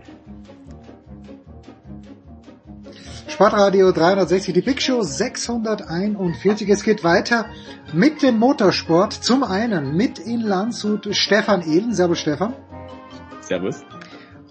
Sportradio 3.28 3.92
360, 3.92 4.54
die 4.54 4.62
Big 4.62 4.80
Show 4.80 5.02
641. 5.02 6.70
Es 6.70 6.84
geht 6.84 7.04
weiter 7.04 7.48
mit 7.94 8.22
dem 8.22 8.38
Motorsport. 8.38 9.12
Zum 9.12 9.44
einen 9.44 9.98
mit 9.98 10.20
in 10.20 10.42
Landshut 10.42 11.16
Stefan 11.16 11.64
Ehlen. 11.64 11.94
Servus 11.94 12.20
Stefan. 12.20 12.54
Servus. 13.42 13.84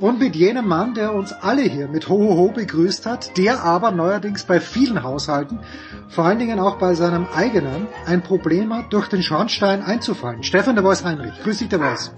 Und 0.03 0.19
mit 0.19 0.35
jenem 0.35 0.67
Mann, 0.67 0.95
der 0.95 1.15
uns 1.15 1.33
alle 1.33 1.63
hier 1.63 1.87
mit 1.87 2.09
Hohoho 2.09 2.51
begrüßt 2.51 3.07
hat, 3.07 3.39
der 3.39 3.63
aber 3.63 3.93
neuerdings 3.93 4.43
bei 4.43 4.59
vielen 4.59 5.05
Haushalten, 5.05 5.61
vor 6.09 6.25
allen 6.25 6.41
Dingen 6.41 6.59
auch 6.59 6.77
bei 6.77 6.95
seinem 6.95 7.29
eigenen, 7.33 7.87
ein 8.05 8.21
Problem 8.21 8.75
hat, 8.75 8.93
durch 8.93 9.07
den 9.07 9.23
Schornstein 9.23 9.81
einzufallen. 9.81 10.43
Stefan 10.43 10.75
der 10.75 10.83
Voice 10.83 11.05
Heinrich. 11.05 11.41
Grüß 11.45 11.59
dich, 11.59 11.69
der 11.69 11.79
Voice. 11.79 12.13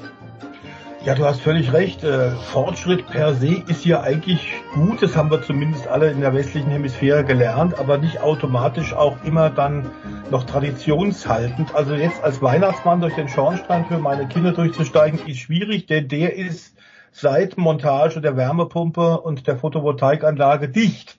Ja, 1.05 1.15
du 1.15 1.27
hast 1.27 1.43
völlig 1.43 1.75
recht. 1.75 2.03
Äh, 2.03 2.31
Fortschritt 2.31 3.07
per 3.07 3.35
se 3.35 3.63
ist 3.69 3.85
ja 3.85 4.01
eigentlich 4.01 4.51
gut. 4.73 5.03
Das 5.03 5.15
haben 5.15 5.31
wir 5.31 5.43
zumindest 5.43 5.87
alle 5.87 6.11
in 6.11 6.23
der 6.23 6.33
westlichen 6.33 6.71
Hemisphäre 6.71 7.23
gelernt, 7.23 7.79
aber 7.79 7.99
nicht 7.99 8.23
automatisch 8.23 8.95
auch 8.95 9.23
immer 9.25 9.51
dann 9.51 9.91
noch 10.31 10.45
traditionshaltend. 10.45 11.75
Also 11.75 11.93
jetzt 11.93 12.25
als 12.25 12.41
Weihnachtsmann 12.41 13.03
durch 13.03 13.15
den 13.15 13.29
Schornstein 13.29 13.85
für 13.85 13.99
meine 13.99 14.27
Kinder 14.27 14.53
durchzusteigen, 14.53 15.21
ist 15.27 15.41
schwierig, 15.41 15.85
denn 15.85 16.09
der 16.09 16.35
ist 16.35 16.74
seit 17.15 17.57
Montage 17.57 18.20
der 18.20 18.36
Wärmepumpe 18.36 19.20
und 19.20 19.47
der 19.47 19.57
Photovoltaikanlage 19.57 20.68
dicht. 20.68 21.18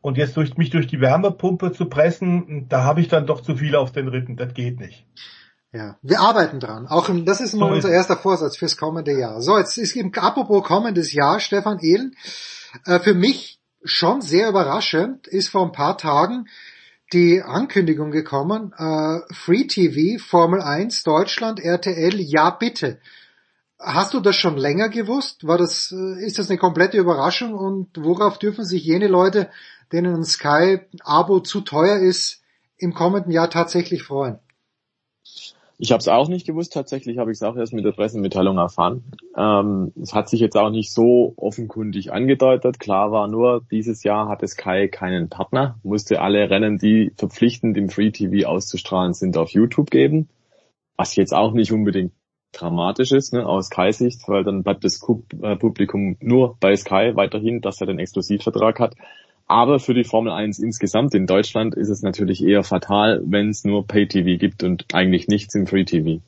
Und 0.00 0.16
jetzt 0.16 0.36
durch 0.36 0.56
mich 0.56 0.70
durch 0.70 0.86
die 0.86 1.00
Wärmepumpe 1.00 1.72
zu 1.72 1.86
pressen, 1.86 2.66
da 2.68 2.84
habe 2.84 3.00
ich 3.00 3.08
dann 3.08 3.26
doch 3.26 3.40
zu 3.40 3.56
viel 3.56 3.74
auf 3.74 3.90
den 3.90 4.08
Rippen. 4.08 4.36
Das 4.36 4.54
geht 4.54 4.78
nicht. 4.78 5.06
Ja, 5.72 5.96
wir 6.02 6.20
arbeiten 6.20 6.60
dran. 6.60 6.86
Auch 6.86 7.10
das 7.24 7.40
ist 7.40 7.52
so 7.52 7.64
unser 7.64 7.90
erster 7.90 8.16
Vorsatz 8.16 8.56
fürs 8.56 8.76
kommende 8.76 9.18
Jahr. 9.18 9.40
So, 9.42 9.58
jetzt 9.58 9.76
ist 9.76 9.96
eben 9.96 10.14
apropos 10.14 10.62
kommendes 10.62 11.12
Jahr, 11.12 11.40
Stefan 11.40 11.80
Ehlen. 11.80 12.14
Äh, 12.86 13.00
für 13.00 13.14
mich 13.14 13.58
schon 13.82 14.20
sehr 14.20 14.48
überraschend 14.48 15.26
ist 15.26 15.48
vor 15.48 15.64
ein 15.64 15.72
paar 15.72 15.98
Tagen 15.98 16.46
die 17.12 17.42
Ankündigung 17.42 18.10
gekommen, 18.10 18.72
äh, 18.76 19.34
Free 19.34 19.66
TV, 19.66 20.22
Formel 20.22 20.62
1, 20.62 21.02
Deutschland, 21.02 21.60
RTL, 21.60 22.20
ja 22.20 22.50
bitte. 22.50 23.00
Hast 23.84 24.14
du 24.14 24.20
das 24.20 24.36
schon 24.36 24.56
länger 24.56 24.88
gewusst? 24.88 25.46
War 25.46 25.58
das, 25.58 25.92
äh, 25.92 26.24
ist 26.24 26.38
das 26.38 26.48
eine 26.48 26.58
komplette 26.58 26.96
Überraschung 26.96 27.54
und 27.54 27.88
worauf 27.98 28.38
dürfen 28.38 28.64
sich 28.64 28.84
jene 28.84 29.08
Leute, 29.08 29.50
denen 29.92 30.14
ein 30.14 30.24
Sky-Abo 30.24 31.40
zu 31.40 31.60
teuer 31.60 31.98
ist, 31.98 32.42
im 32.78 32.94
kommenden 32.94 33.30
Jahr 33.30 33.50
tatsächlich 33.50 34.02
freuen? 34.02 34.38
Ich 35.76 35.90
habe 35.90 35.98
es 35.98 36.08
auch 36.08 36.28
nicht 36.28 36.46
gewusst, 36.46 36.72
tatsächlich 36.72 37.18
habe 37.18 37.32
ich 37.32 37.36
es 37.36 37.42
auch 37.42 37.56
erst 37.56 37.74
mit 37.74 37.84
der 37.84 37.92
Pressemitteilung 37.92 38.56
erfahren. 38.58 39.04
Ähm, 39.36 39.92
es 40.00 40.14
hat 40.14 40.28
sich 40.28 40.40
jetzt 40.40 40.56
auch 40.56 40.70
nicht 40.70 40.92
so 40.92 41.34
offenkundig 41.36 42.12
angedeutet. 42.12 42.78
Klar 42.78 43.10
war 43.10 43.26
nur, 43.26 43.62
dieses 43.70 44.04
Jahr 44.04 44.28
hatte 44.28 44.46
Sky 44.46 44.88
keinen 44.88 45.28
Partner, 45.28 45.78
musste 45.82 46.20
alle 46.20 46.48
Rennen, 46.48 46.78
die 46.78 47.12
verpflichtend 47.16 47.76
im 47.76 47.90
Free 47.90 48.12
TV 48.12 48.48
auszustrahlen 48.48 49.14
sind, 49.14 49.36
auf 49.36 49.50
YouTube 49.50 49.90
geben. 49.90 50.28
Was 50.96 51.16
jetzt 51.16 51.34
auch 51.34 51.52
nicht 51.52 51.72
unbedingt 51.72 52.12
dramatisch 52.58 53.12
ist, 53.12 53.32
ne, 53.32 53.46
aus 53.46 53.66
Sky-Sicht, 53.66 54.28
weil 54.28 54.44
dann 54.44 54.62
bleibt 54.62 54.84
das 54.84 55.00
äh, 55.42 55.56
Publikum 55.56 56.16
nur 56.20 56.56
bei 56.60 56.74
Sky 56.76 57.12
weiterhin, 57.14 57.60
dass 57.60 57.80
er 57.80 57.86
den 57.86 57.98
Exklusivvertrag 57.98 58.80
hat. 58.80 58.94
Aber 59.46 59.78
für 59.78 59.94
die 59.94 60.04
Formel 60.04 60.32
1 60.32 60.58
insgesamt 60.58 61.14
in 61.14 61.26
Deutschland 61.26 61.74
ist 61.74 61.90
es 61.90 62.02
natürlich 62.02 62.42
eher 62.42 62.64
fatal, 62.64 63.20
wenn 63.24 63.50
es 63.50 63.64
nur 63.64 63.86
Pay-TV 63.86 64.38
gibt 64.38 64.62
und 64.62 64.86
eigentlich 64.94 65.28
nichts 65.28 65.54
im 65.54 65.66
Free-TV. 65.66 66.22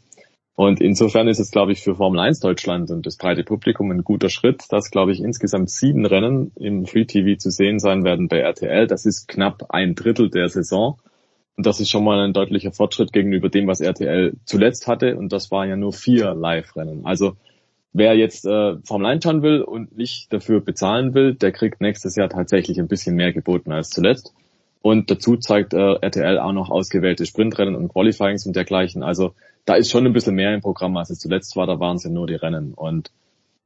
Und 0.55 0.81
insofern 0.81 1.29
ist 1.29 1.39
es, 1.39 1.51
glaube 1.51 1.73
ich, 1.73 1.83
für 1.83 1.95
Formel 1.95 2.19
1 2.19 2.41
Deutschland 2.41 2.91
und 2.91 3.05
das 3.05 3.19
breite 3.19 3.45
Publikum 3.45 3.91
ein 3.91 4.05
guter 4.05 4.31
Schritt, 4.31 4.65
dass, 4.71 4.91
glaube 4.91 5.13
ich, 5.13 5.21
insgesamt 5.21 5.71
sieben 5.71 6.07
Rennen 6.07 6.51
im 6.57 6.87
Free-TV 6.87 7.39
zu 7.39 7.51
sehen 7.51 7.79
sein 7.79 8.05
werden 8.05 8.29
bei 8.29 8.39
RTL. 8.39 8.87
Das 8.87 9.05
ist 9.05 9.29
knapp 9.29 9.67
ein 9.69 9.95
Drittel 9.95 10.31
der 10.31 10.49
Saison. 10.49 10.99
Und 11.57 11.67
das 11.67 11.81
ist 11.81 11.91
schon 11.91 12.05
mal 12.05 12.21
ein 12.21 12.33
deutlicher 12.33 12.73
Fortschritt 12.73 13.13
gegenüber 13.13 13.49
dem, 13.49 13.67
was 13.67 13.81
RTL 13.81 14.35
zuletzt 14.45 14.87
hatte. 14.87 15.17
Und 15.17 15.33
das 15.33 15.51
waren 15.51 15.69
ja 15.69 15.77
nur 15.77 15.93
vier 15.93 16.35
Live-Rennen. 16.35 17.07
Also 17.07 17.37
Wer 17.99 18.15
jetzt 18.15 18.45
äh, 18.45 18.77
Formel 18.85 19.07
1 19.07 19.25
schauen 19.25 19.41
will 19.41 19.63
und 19.63 19.97
nicht 19.97 20.31
dafür 20.31 20.61
bezahlen 20.61 21.15
will, 21.15 21.33
der 21.33 21.51
kriegt 21.51 21.81
nächstes 21.81 22.15
Jahr 22.15 22.29
tatsächlich 22.29 22.79
ein 22.79 22.89
bisschen 22.89 23.17
mehr 23.17 23.33
geboten 23.33 23.73
als 23.73 23.89
zuletzt. 23.89 24.35
Und 24.83 25.11
dazu 25.11 25.39
zeigt 25.39 25.73
äh, 25.73 25.95
RTL 26.03 26.39
auch 26.39 26.53
noch 26.53 26.69
ausgewählte 26.69 27.25
Sprintrennen 27.25 27.75
und 27.75 27.89
Qualifyings 27.89 28.45
und 28.45 28.55
dergleichen. 28.55 29.03
Also 29.03 29.33
da 29.65 29.77
ist 29.77 29.91
schon 29.91 30.05
ein 30.05 30.13
bisschen 30.13 30.35
mehr 30.35 30.53
im 30.53 30.61
Programm, 30.61 30.95
als 30.99 31.09
es 31.09 31.21
zuletzt 31.21 31.57
war. 31.57 31.67
Da 31.67 31.81
waren 31.81 31.97
es 31.97 32.05
ja 32.05 32.11
nur 32.11 32.27
die 32.27 32.35
Rennen. 32.35 32.75
Und 32.75 33.13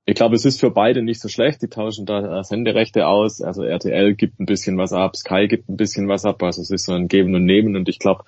ich 0.07 0.15
glaube, 0.15 0.35
es 0.35 0.45
ist 0.45 0.61
für 0.61 0.71
beide 0.71 1.03
nicht 1.03 1.21
so 1.21 1.29
schlecht. 1.29 1.63
Die 1.63 1.69
tauschen 1.69 2.07
da 2.07 2.41
äh, 2.41 2.45
Senderechte 2.45 3.07
aus. 3.07 3.43
Also 3.43 3.63
RTL 3.63 4.15
gibt 4.15 4.41
ein 4.41 4.47
bisschen 4.47 4.79
was 4.79 4.93
ab, 4.93 5.17
Sky 5.17 5.47
gibt 5.47 5.69
ein 5.69 5.77
bisschen 5.77 6.09
was 6.09 6.25
ab. 6.25 6.43
Also 6.43 6.63
es 6.63 6.71
ist 6.71 6.87
so 6.87 6.93
ein 6.93 7.09
Geben 7.09 7.35
und 7.35 7.45
Nehmen. 7.45 7.77
Und 7.77 7.89
ich 7.89 7.99
glaube, 7.99 8.25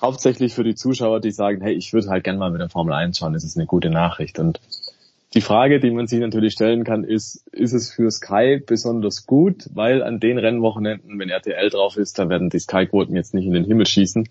hauptsächlich 0.00 0.54
für 0.54 0.64
die 0.64 0.74
Zuschauer, 0.74 1.20
die 1.20 1.32
sagen, 1.32 1.60
hey, 1.62 1.74
ich 1.74 1.92
würde 1.92 2.08
halt 2.08 2.24
gerne 2.24 2.38
mal 2.38 2.50
mit 2.50 2.60
der 2.60 2.68
Formel 2.68 2.92
1 2.92 3.18
schauen, 3.18 3.34
ist 3.34 3.44
es 3.44 3.56
eine 3.56 3.66
gute 3.66 3.90
Nachricht. 3.90 4.38
Und 4.38 4.60
die 5.34 5.40
Frage, 5.40 5.80
die 5.80 5.90
man 5.90 6.06
sich 6.06 6.20
natürlich 6.20 6.52
stellen 6.52 6.84
kann, 6.84 7.04
ist, 7.04 7.46
ist 7.52 7.72
es 7.72 7.90
für 7.90 8.10
Sky 8.10 8.62
besonders 8.64 9.26
gut? 9.26 9.68
Weil 9.74 10.02
an 10.02 10.20
den 10.20 10.38
Rennwochenenden, 10.38 11.18
wenn 11.18 11.28
RTL 11.28 11.68
drauf 11.68 11.96
ist, 11.96 12.18
da 12.18 12.28
werden 12.28 12.48
die 12.48 12.60
Sky-Quoten 12.60 13.14
jetzt 13.14 13.34
nicht 13.34 13.46
in 13.46 13.52
den 13.52 13.64
Himmel 13.64 13.86
schießen. 13.86 14.28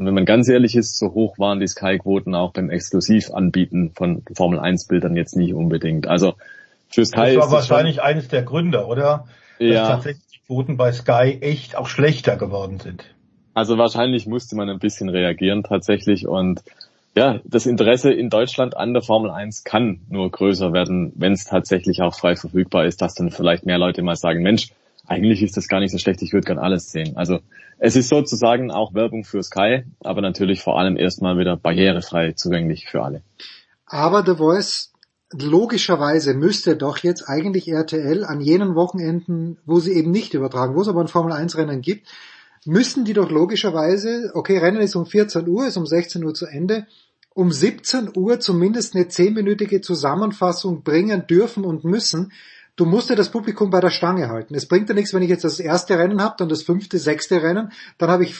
Und 0.00 0.06
wenn 0.06 0.14
man 0.14 0.24
ganz 0.24 0.48
ehrlich 0.48 0.76
ist, 0.76 0.96
so 0.96 1.12
hoch 1.12 1.38
waren 1.38 1.60
die 1.60 1.66
Sky-Quoten 1.66 2.34
auch 2.34 2.54
beim 2.54 2.70
Exklusivanbieten 2.70 3.92
von 3.94 4.22
Formel-1-Bildern 4.34 5.14
jetzt 5.14 5.36
nicht 5.36 5.52
unbedingt. 5.52 6.08
Also 6.08 6.36
für 6.88 7.04
Sky 7.04 7.34
das 7.34 7.36
war 7.36 7.44
ist 7.44 7.52
wahrscheinlich 7.52 7.96
schon, 7.96 8.04
eines 8.04 8.28
der 8.28 8.42
Gründe, 8.42 8.86
oder? 8.86 9.26
Dass 9.58 9.68
ja. 9.68 9.88
tatsächlich 9.88 10.24
die 10.32 10.38
Quoten 10.46 10.78
bei 10.78 10.90
Sky 10.92 11.36
echt 11.42 11.76
auch 11.76 11.86
schlechter 11.86 12.38
geworden 12.38 12.80
sind. 12.80 13.04
Also 13.52 13.76
wahrscheinlich 13.76 14.26
musste 14.26 14.56
man 14.56 14.70
ein 14.70 14.78
bisschen 14.78 15.10
reagieren 15.10 15.64
tatsächlich 15.64 16.26
und 16.26 16.62
ja, 17.14 17.40
das 17.44 17.66
Interesse 17.66 18.10
in 18.10 18.30
Deutschland 18.30 18.78
an 18.78 18.94
der 18.94 19.02
Formel 19.02 19.30
1 19.30 19.64
kann 19.64 20.00
nur 20.08 20.30
größer 20.30 20.72
werden, 20.72 21.12
wenn 21.16 21.32
es 21.32 21.44
tatsächlich 21.44 22.00
auch 22.00 22.14
frei 22.14 22.36
verfügbar 22.36 22.86
ist, 22.86 23.02
dass 23.02 23.12
dann 23.12 23.30
vielleicht 23.30 23.66
mehr 23.66 23.76
Leute 23.76 24.00
mal 24.00 24.16
sagen, 24.16 24.42
Mensch, 24.42 24.70
eigentlich 25.10 25.42
ist 25.42 25.56
das 25.56 25.66
gar 25.66 25.80
nicht 25.80 25.90
so 25.90 25.98
schlecht, 25.98 26.22
ich 26.22 26.32
würde 26.32 26.46
gern 26.46 26.58
alles 26.58 26.92
sehen. 26.92 27.16
Also 27.16 27.40
es 27.78 27.96
ist 27.96 28.08
sozusagen 28.08 28.70
auch 28.70 28.94
Werbung 28.94 29.24
für 29.24 29.42
Sky, 29.42 29.82
aber 29.98 30.20
natürlich 30.20 30.62
vor 30.62 30.78
allem 30.78 30.96
erstmal 30.96 31.36
wieder 31.36 31.56
barrierefrei 31.56 32.32
zugänglich 32.32 32.86
für 32.88 33.02
alle. 33.02 33.22
Aber 33.86 34.24
The 34.24 34.36
Voice, 34.36 34.92
logischerweise 35.32 36.34
müsste 36.34 36.76
doch 36.76 36.98
jetzt 36.98 37.28
eigentlich 37.28 37.66
RTL 37.66 38.24
an 38.24 38.40
jenen 38.40 38.76
Wochenenden, 38.76 39.58
wo 39.66 39.80
sie 39.80 39.94
eben 39.94 40.12
nicht 40.12 40.34
übertragen, 40.34 40.76
wo 40.76 40.82
es 40.82 40.88
aber 40.88 41.00
ein 41.00 41.08
Formel 41.08 41.32
1 41.32 41.56
Rennen 41.56 41.80
gibt, 41.80 42.06
müssten 42.64 43.04
die 43.04 43.14
doch 43.14 43.30
logischerweise, 43.30 44.30
okay, 44.34 44.58
Rennen 44.58 44.80
ist 44.80 44.94
um 44.94 45.06
14 45.06 45.48
Uhr, 45.48 45.66
ist 45.66 45.76
um 45.76 45.86
16 45.86 46.24
Uhr 46.24 46.34
zu 46.34 46.46
Ende, 46.46 46.86
um 47.34 47.50
17 47.50 48.10
Uhr 48.16 48.38
zumindest 48.38 48.94
eine 48.94 49.08
zehnminütige 49.08 49.80
Zusammenfassung 49.80 50.84
bringen 50.84 51.26
dürfen 51.26 51.64
und 51.64 51.82
müssen. 51.82 52.32
Du 52.80 52.86
musst 52.86 53.10
ja 53.10 53.14
das 53.14 53.28
Publikum 53.28 53.68
bei 53.68 53.80
der 53.80 53.90
Stange 53.90 54.30
halten. 54.30 54.54
Es 54.54 54.66
bringt 54.66 54.88
ja 54.88 54.94
nichts, 54.94 55.12
wenn 55.12 55.20
ich 55.20 55.28
jetzt 55.28 55.44
das 55.44 55.60
erste 55.60 55.98
Rennen 55.98 56.22
habe, 56.22 56.36
dann 56.38 56.48
das 56.48 56.62
fünfte, 56.62 56.98
sechste 56.98 57.42
Rennen, 57.42 57.72
dann 57.98 58.08
habe 58.08 58.24
ich 58.24 58.34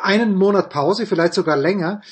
einen 0.00 0.36
Monat 0.36 0.70
Pause, 0.70 1.06
vielleicht 1.06 1.34
sogar 1.34 1.56
länger. 1.56 2.02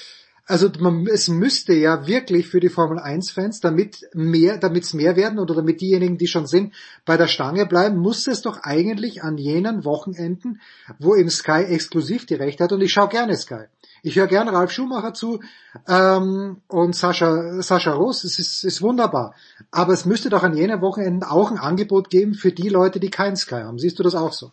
Also 0.47 0.68
man, 0.81 1.07
es 1.07 1.28
müsste 1.28 1.73
ja 1.73 2.09
wirklich 2.09 2.49
für 2.49 2.59
die 2.59 2.68
Formel 2.68 2.99
1 2.99 3.31
Fans, 3.31 3.60
damit 3.60 4.09
mehr, 4.12 4.59
damit 4.59 4.83
es 4.83 4.92
mehr 4.92 5.15
werden 5.15 5.39
oder 5.39 5.55
damit 5.55 5.81
diejenigen, 5.81 6.18
die 6.18 6.26
schon 6.26 6.49
sind, 6.49 6.75
bei 7.05 7.17
der 7.17 7.28
Stange 7.28 7.65
bleiben, 7.65 7.99
muss 7.99 8.26
es 8.26 8.42
doch 8.42 8.65
eigentlich 8.65 9.23
an 9.23 9.39
jenen 9.39 9.84
Wochenenden, 9.84 10.60
wo 10.99 11.15
eben 11.15 11.31
Sky 11.31 11.62
exklusiv 11.62 12.26
die 12.26 12.34
Rechte 12.34 12.65
hat 12.65 12.73
und 12.73 12.81
ich 12.81 12.92
schaue 12.92 13.09
gerne 13.09 13.36
Sky. 13.36 13.67
Ich 14.02 14.16
höre 14.16 14.26
gerne 14.26 14.52
Ralf 14.52 14.70
Schumacher 14.70 15.14
zu 15.14 15.40
ähm, 15.88 16.58
und 16.68 16.96
Sascha, 16.96 17.62
Sascha 17.62 17.92
Ross, 17.92 18.24
es 18.24 18.38
ist, 18.38 18.64
ist 18.64 18.82
wunderbar. 18.82 19.34
Aber 19.70 19.92
es 19.92 20.06
müsste 20.06 20.30
doch 20.30 20.42
an 20.42 20.56
jenen 20.56 20.80
Wochenenden 20.80 21.22
auch 21.22 21.50
ein 21.50 21.58
Angebot 21.58 22.10
geben 22.10 22.34
für 22.34 22.52
die 22.52 22.68
Leute, 22.68 23.00
die 23.00 23.10
kein 23.10 23.36
Sky 23.36 23.62
haben. 23.62 23.78
Siehst 23.78 23.98
du 23.98 24.02
das 24.02 24.14
auch 24.14 24.32
so? 24.32 24.52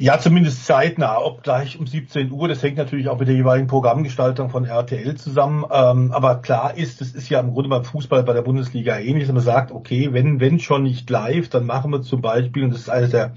Ja, 0.00 0.20
zumindest 0.20 0.64
zeitnah, 0.64 1.20
ob 1.20 1.42
gleich 1.42 1.76
um 1.76 1.84
17 1.84 2.30
Uhr. 2.30 2.46
Das 2.46 2.62
hängt 2.62 2.76
natürlich 2.76 3.08
auch 3.08 3.18
mit 3.18 3.26
der 3.26 3.34
jeweiligen 3.34 3.66
Programmgestaltung 3.66 4.48
von 4.48 4.64
RTL 4.64 5.16
zusammen. 5.16 5.64
Ähm, 5.72 6.12
aber 6.12 6.36
klar 6.36 6.76
ist, 6.76 7.00
das 7.00 7.10
ist 7.10 7.28
ja 7.28 7.40
im 7.40 7.52
Grunde 7.52 7.68
beim 7.68 7.82
Fußball 7.82 8.22
bei 8.22 8.32
der 8.32 8.42
Bundesliga 8.42 8.96
ähnlich, 8.96 9.24
dass 9.26 9.34
man 9.34 9.42
sagt, 9.42 9.72
okay, 9.72 10.12
wenn, 10.12 10.38
wenn 10.38 10.60
schon 10.60 10.84
nicht 10.84 11.10
live, 11.10 11.48
dann 11.48 11.66
machen 11.66 11.90
wir 11.90 12.02
zum 12.02 12.20
Beispiel, 12.20 12.62
und 12.62 12.70
das 12.70 12.82
ist 12.82 12.90
eines 12.90 13.10
der 13.10 13.32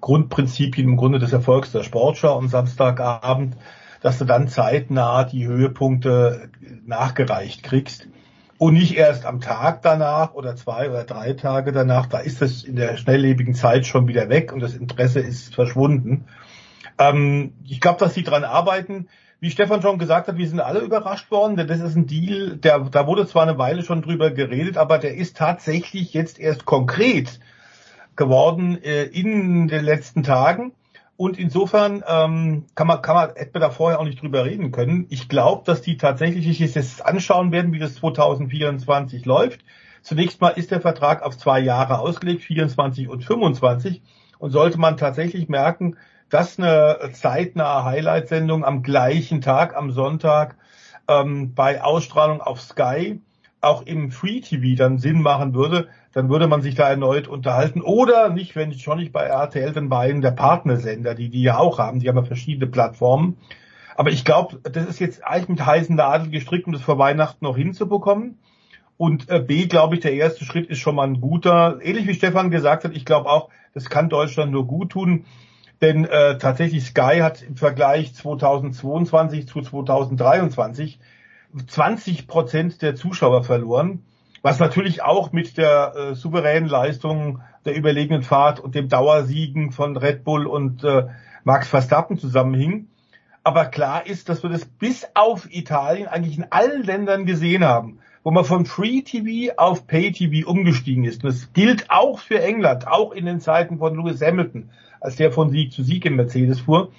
Grundprinzipien 0.00 0.88
im 0.88 0.96
Grunde 0.96 1.18
des 1.18 1.34
Erfolgs 1.34 1.72
der 1.72 1.82
Sportschau 1.82 2.38
am 2.38 2.48
Samstagabend, 2.48 3.54
dass 4.00 4.18
du 4.18 4.24
dann 4.24 4.48
zeitnah 4.48 5.24
die 5.24 5.46
Höhepunkte 5.46 6.50
nachgereicht 6.86 7.62
kriegst 7.62 8.08
und 8.58 8.74
nicht 8.74 8.96
erst 8.96 9.26
am 9.26 9.40
Tag 9.40 9.82
danach 9.82 10.34
oder 10.34 10.56
zwei 10.56 10.88
oder 10.88 11.04
drei 11.04 11.34
Tage 11.34 11.72
danach. 11.72 12.06
Da 12.06 12.18
ist 12.18 12.42
es 12.42 12.64
in 12.64 12.76
der 12.76 12.96
schnelllebigen 12.96 13.54
Zeit 13.54 13.86
schon 13.86 14.08
wieder 14.08 14.28
weg 14.28 14.52
und 14.52 14.60
das 14.60 14.74
Interesse 14.74 15.20
ist 15.20 15.54
verschwunden. 15.54 16.24
Ähm, 16.98 17.52
ich 17.66 17.80
glaube, 17.80 17.98
dass 17.98 18.14
sie 18.14 18.22
dran 18.22 18.44
arbeiten. 18.44 19.08
Wie 19.38 19.50
Stefan 19.50 19.82
schon 19.82 19.98
gesagt 19.98 20.28
hat, 20.28 20.38
wir 20.38 20.48
sind 20.48 20.60
alle 20.60 20.80
überrascht 20.80 21.30
worden, 21.30 21.56
denn 21.56 21.68
das 21.68 21.80
ist 21.80 21.94
ein 21.94 22.06
Deal, 22.06 22.56
der, 22.56 22.80
da 22.80 23.06
wurde 23.06 23.26
zwar 23.26 23.42
eine 23.42 23.58
Weile 23.58 23.82
schon 23.82 24.00
drüber 24.00 24.30
geredet, 24.30 24.78
aber 24.78 24.98
der 24.98 25.14
ist 25.14 25.36
tatsächlich 25.36 26.14
jetzt 26.14 26.40
erst 26.40 26.64
konkret 26.64 27.38
geworden 28.16 28.82
äh, 28.82 29.04
in 29.04 29.68
den 29.68 29.84
letzten 29.84 30.22
Tagen. 30.22 30.72
Und 31.16 31.38
insofern 31.38 32.04
ähm, 32.06 32.66
kann 32.74 32.86
man, 32.86 33.00
kann 33.00 33.16
man 33.16 33.30
etwa 33.36 33.58
da 33.58 33.70
vorher 33.70 34.00
auch 34.00 34.04
nicht 34.04 34.20
drüber 34.20 34.44
reden 34.44 34.70
können. 34.70 35.06
Ich 35.08 35.28
glaube, 35.28 35.62
dass 35.64 35.80
die 35.80 35.96
tatsächlich 35.96 36.44
sich 36.44 36.74
jetzt 36.74 37.04
anschauen 37.04 37.52
werden, 37.52 37.72
wie 37.72 37.78
das 37.78 37.94
2024 37.94 39.24
läuft. 39.24 39.64
Zunächst 40.02 40.40
mal 40.40 40.50
ist 40.50 40.70
der 40.70 40.82
Vertrag 40.82 41.22
auf 41.22 41.38
zwei 41.38 41.58
Jahre 41.60 41.98
ausgelegt, 41.98 42.42
24 42.42 43.08
und 43.08 43.24
25. 43.24 44.02
Und 44.38 44.50
sollte 44.50 44.78
man 44.78 44.98
tatsächlich 44.98 45.48
merken, 45.48 45.96
dass 46.28 46.58
eine 46.58 47.10
zeitnahe 47.12 47.84
Highlight-Sendung 47.84 48.64
am 48.64 48.82
gleichen 48.82 49.40
Tag, 49.40 49.74
am 49.74 49.90
Sonntag, 49.92 50.56
ähm, 51.08 51.54
bei 51.54 51.82
Ausstrahlung 51.82 52.42
auf 52.42 52.60
Sky 52.60 53.20
auch 53.60 53.82
im 53.82 54.10
Free 54.10 54.40
TV 54.40 54.76
dann 54.76 54.98
Sinn 54.98 55.22
machen 55.22 55.54
würde, 55.54 55.88
dann 56.16 56.30
würde 56.30 56.48
man 56.48 56.62
sich 56.62 56.74
da 56.74 56.88
erneut 56.88 57.28
unterhalten. 57.28 57.82
Oder 57.82 58.30
nicht, 58.30 58.56
wenn 58.56 58.72
schon 58.72 58.96
nicht 58.96 59.12
bei 59.12 59.24
RTL, 59.24 59.74
dann 59.74 59.90
bei 59.90 60.08
einem 60.08 60.22
der 60.22 60.30
Partnersender, 60.30 61.14
die 61.14 61.28
die 61.28 61.42
ja 61.42 61.58
auch 61.58 61.78
haben. 61.78 62.00
Die 62.00 62.08
haben 62.08 62.16
ja 62.16 62.22
verschiedene 62.22 62.66
Plattformen. 62.66 63.36
Aber 63.96 64.08
ich 64.10 64.24
glaube, 64.24 64.58
das 64.62 64.86
ist 64.86 64.98
jetzt 64.98 65.22
eigentlich 65.26 65.50
mit 65.50 65.66
heißen 65.66 65.94
Nadeln 65.94 66.30
gestrickt, 66.30 66.66
um 66.66 66.72
das 66.72 66.80
vor 66.80 66.96
Weihnachten 66.98 67.44
noch 67.44 67.58
hinzubekommen. 67.58 68.38
Und 68.96 69.28
äh, 69.28 69.40
B, 69.40 69.66
glaube 69.66 69.96
ich, 69.96 70.00
der 70.00 70.14
erste 70.14 70.46
Schritt 70.46 70.70
ist 70.70 70.78
schon 70.78 70.94
mal 70.94 71.06
ein 71.06 71.20
guter. 71.20 71.80
Ähnlich 71.82 72.06
wie 72.06 72.14
Stefan 72.14 72.50
gesagt 72.50 72.84
hat, 72.84 72.96
ich 72.96 73.04
glaube 73.04 73.28
auch, 73.28 73.50
das 73.74 73.90
kann 73.90 74.08
Deutschland 74.08 74.52
nur 74.52 74.66
gut 74.66 74.92
tun. 74.92 75.26
Denn 75.82 76.06
äh, 76.06 76.38
tatsächlich 76.38 76.86
Sky 76.86 77.18
hat 77.20 77.42
im 77.42 77.56
Vergleich 77.56 78.14
2022 78.14 79.46
zu 79.48 79.60
2023 79.60 80.98
20 81.66 82.26
Prozent 82.26 82.80
der 82.80 82.94
Zuschauer 82.94 83.44
verloren, 83.44 84.02
was 84.46 84.60
natürlich 84.60 85.02
auch 85.02 85.32
mit 85.32 85.58
der 85.58 85.92
äh, 85.96 86.14
souveränen 86.14 86.68
Leistung 86.68 87.40
der 87.64 87.76
überlegenen 87.76 88.22
Fahrt 88.22 88.60
und 88.60 88.76
dem 88.76 88.88
Dauersiegen 88.88 89.72
von 89.72 89.96
Red 89.96 90.22
Bull 90.22 90.46
und 90.46 90.84
äh, 90.84 91.08
Max 91.42 91.66
Verstappen 91.66 92.16
zusammenhing. 92.16 92.86
Aber 93.42 93.64
klar 93.64 94.06
ist, 94.06 94.28
dass 94.28 94.44
wir 94.44 94.50
das 94.50 94.64
bis 94.64 95.04
auf 95.14 95.52
Italien 95.52 96.06
eigentlich 96.06 96.38
in 96.38 96.46
allen 96.50 96.84
Ländern 96.84 97.26
gesehen 97.26 97.64
haben, 97.64 97.98
wo 98.22 98.30
man 98.30 98.44
von 98.44 98.66
Free 98.66 99.02
TV 99.02 99.52
auf 99.56 99.88
Pay 99.88 100.12
TV 100.12 100.48
umgestiegen 100.48 101.02
ist. 101.02 101.24
Und 101.24 101.32
das 101.32 101.52
gilt 101.52 101.90
auch 101.90 102.20
für 102.20 102.40
England, 102.40 102.86
auch 102.86 103.10
in 103.10 103.26
den 103.26 103.40
Zeiten 103.40 103.78
von 103.78 103.96
Lewis 103.96 104.22
Hamilton, 104.22 104.70
als 105.00 105.16
der 105.16 105.32
von 105.32 105.50
Sieg 105.50 105.72
zu 105.72 105.82
Sieg 105.82 106.04
im 106.04 106.14
Mercedes 106.14 106.60
fuhr, 106.60 106.92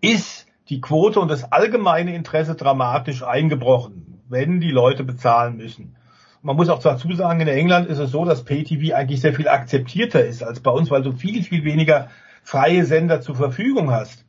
ist 0.00 0.46
die 0.70 0.80
Quote 0.80 1.20
und 1.20 1.28
das 1.28 1.52
allgemeine 1.52 2.14
Interesse 2.14 2.54
dramatisch 2.54 3.22
eingebrochen, 3.22 4.22
wenn 4.30 4.60
die 4.60 4.70
Leute 4.70 5.04
bezahlen 5.04 5.58
müssen. 5.58 5.94
Man 6.42 6.56
muss 6.56 6.68
auch 6.68 6.80
dazu 6.80 7.12
sagen, 7.14 7.40
in 7.40 7.48
England 7.48 7.88
ist 7.88 7.98
es 7.98 8.10
so, 8.10 8.24
dass 8.24 8.44
PayTV 8.44 8.94
eigentlich 8.94 9.20
sehr 9.20 9.34
viel 9.34 9.48
akzeptierter 9.48 10.24
ist 10.24 10.42
als 10.42 10.60
bei 10.60 10.70
uns, 10.70 10.90
weil 10.90 11.02
du 11.02 11.12
viel, 11.12 11.42
viel 11.42 11.64
weniger 11.64 12.08
freie 12.42 12.84
Sender 12.84 13.20
zur 13.20 13.34
Verfügung 13.34 13.90
hast. 13.90 14.24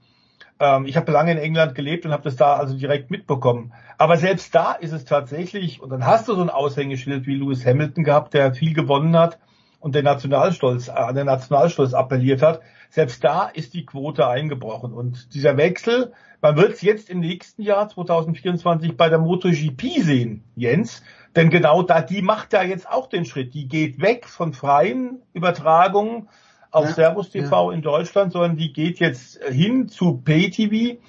Ähm, 0.59 0.85
ich 0.85 0.97
habe 0.97 1.11
lange 1.11 1.31
in 1.31 1.37
England 1.37 1.75
gelebt 1.75 2.05
und 2.05 2.11
habe 2.11 2.23
das 2.23 2.35
da 2.35 2.55
also 2.55 2.75
direkt 2.75 3.11
mitbekommen. 3.11 3.73
Aber 3.97 4.17
selbst 4.17 4.53
da 4.55 4.73
ist 4.73 4.91
es 4.91 5.05
tatsächlich, 5.05 5.81
und 5.81 5.89
dann 5.91 6.05
hast 6.05 6.27
du 6.27 6.35
so 6.35 6.41
ein 6.41 6.49
Aushängeschild 6.49 7.27
wie 7.27 7.35
Lewis 7.35 7.65
Hamilton 7.65 8.03
gehabt, 8.03 8.33
der 8.33 8.53
viel 8.53 8.73
gewonnen 8.73 9.17
hat 9.17 9.37
und 9.79 9.95
der 9.95 10.03
Nationalstolz, 10.03 10.89
an 10.89 11.15
den 11.15 11.27
Nationalstolz 11.27 11.93
appelliert 11.93 12.41
hat. 12.41 12.61
Selbst 12.89 13.23
da 13.23 13.47
ist 13.47 13.73
die 13.73 13.85
Quote 13.85 14.27
eingebrochen. 14.27 14.93
Und 14.93 15.33
dieser 15.33 15.55
Wechsel 15.57 16.11
man 16.41 16.55
wird 16.55 16.73
es 16.73 16.81
jetzt 16.81 17.09
im 17.09 17.19
nächsten 17.19 17.63
Jahr 17.63 17.89
2024 17.89 18.95
bei 18.95 19.09
der 19.09 19.19
MotoGP 19.19 19.99
sehen, 19.99 20.43
Jens. 20.55 21.03
Denn 21.35 21.49
genau 21.49 21.83
da, 21.83 22.01
die 22.01 22.21
macht 22.21 22.53
ja 22.53 22.63
jetzt 22.63 22.89
auch 22.89 23.07
den 23.07 23.25
Schritt. 23.25 23.53
Die 23.53 23.67
geht 23.67 24.01
weg 24.01 24.27
von 24.27 24.53
freien 24.53 25.21
Übertragungen 25.33 26.27
auf 26.71 26.85
ja, 26.85 26.91
Servus 26.91 27.29
TV 27.29 27.69
ja. 27.69 27.75
in 27.75 27.81
Deutschland, 27.81 28.31
sondern 28.31 28.57
die 28.57 28.73
geht 28.73 28.99
jetzt 28.99 29.43
hin 29.43 29.89
zu 29.89 30.17
Pay-TV. 30.17 30.99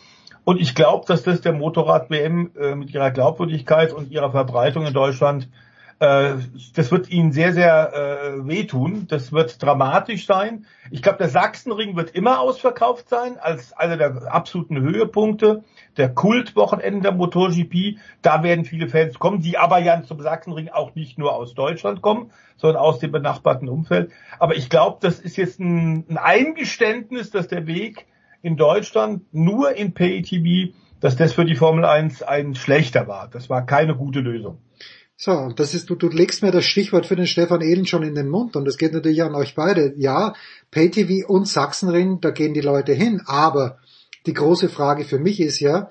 Und 0.44 0.60
ich 0.60 0.74
glaube, 0.74 1.06
dass 1.06 1.22
das 1.22 1.40
der 1.40 1.52
Motorrad-WM 1.52 2.52
äh, 2.58 2.74
mit 2.74 2.92
ihrer 2.92 3.10
Glaubwürdigkeit 3.10 3.92
und 3.92 4.10
ihrer 4.10 4.30
Verbreitung 4.30 4.86
in 4.86 4.94
Deutschland 4.94 5.48
äh, 6.00 6.36
das 6.74 6.90
wird 6.90 7.10
ihnen 7.10 7.30
sehr, 7.30 7.52
sehr 7.52 7.92
äh, 7.92 8.48
wehtun. 8.48 9.06
Das 9.06 9.32
wird 9.32 9.62
dramatisch 9.62 10.26
sein. 10.26 10.64
Ich 10.90 11.02
glaube, 11.02 11.18
der 11.18 11.28
Sachsenring 11.28 11.94
wird 11.94 12.10
immer 12.12 12.40
ausverkauft 12.40 13.10
sein, 13.10 13.38
als 13.38 13.74
einer 13.74 13.98
der 13.98 14.34
absoluten 14.34 14.80
Höhepunkte. 14.80 15.62
Der 15.98 16.08
Kultwochenende 16.08 17.02
der 17.02 17.12
MotoGP, 17.12 17.98
da 18.22 18.42
werden 18.42 18.64
viele 18.64 18.88
Fans 18.88 19.18
kommen, 19.18 19.42
die 19.42 19.58
aber 19.58 19.78
ja 19.78 20.02
zum 20.02 20.22
Sachsenring 20.22 20.70
auch 20.70 20.94
nicht 20.94 21.18
nur 21.18 21.34
aus 21.34 21.52
Deutschland 21.52 22.00
kommen, 22.00 22.30
sondern 22.56 22.80
aus 22.80 22.98
dem 22.98 23.12
benachbarten 23.12 23.68
Umfeld. 23.68 24.10
Aber 24.38 24.56
ich 24.56 24.70
glaube, 24.70 24.98
das 25.02 25.20
ist 25.20 25.36
jetzt 25.36 25.60
ein, 25.60 26.06
ein 26.08 26.16
Eingeständnis, 26.16 27.30
dass 27.30 27.46
der 27.46 27.66
Weg 27.66 28.06
in 28.40 28.56
Deutschland 28.56 29.34
nur 29.34 29.76
in 29.76 29.92
Pay-TV, 29.92 30.72
dass 31.00 31.16
das 31.16 31.34
für 31.34 31.44
die 31.44 31.56
Formel 31.56 31.84
1 31.84 32.22
ein 32.22 32.54
schlechter 32.54 33.06
war. 33.06 33.28
Das 33.28 33.50
war 33.50 33.66
keine 33.66 33.94
gute 33.94 34.20
Lösung. 34.20 34.62
So, 35.22 35.32
und 35.32 35.60
das 35.60 35.74
ist, 35.74 35.90
du, 35.90 35.96
du 35.96 36.08
legst 36.08 36.42
mir 36.42 36.50
das 36.50 36.64
Stichwort 36.64 37.04
für 37.04 37.14
den 37.14 37.26
Stefan 37.26 37.60
Ehlen 37.60 37.84
schon 37.84 38.02
in 38.02 38.14
den 38.14 38.30
Mund 38.30 38.56
und 38.56 38.64
das 38.64 38.78
geht 38.78 38.94
natürlich 38.94 39.22
an 39.22 39.34
euch 39.34 39.54
beide. 39.54 39.92
Ja, 39.98 40.32
PayTV 40.70 41.28
und 41.28 41.46
Sachsenring, 41.46 42.22
da 42.22 42.30
gehen 42.30 42.54
die 42.54 42.62
Leute 42.62 42.94
hin, 42.94 43.20
aber 43.26 43.80
die 44.24 44.32
große 44.32 44.70
Frage 44.70 45.04
für 45.04 45.18
mich 45.18 45.38
ist 45.40 45.60
ja, 45.60 45.90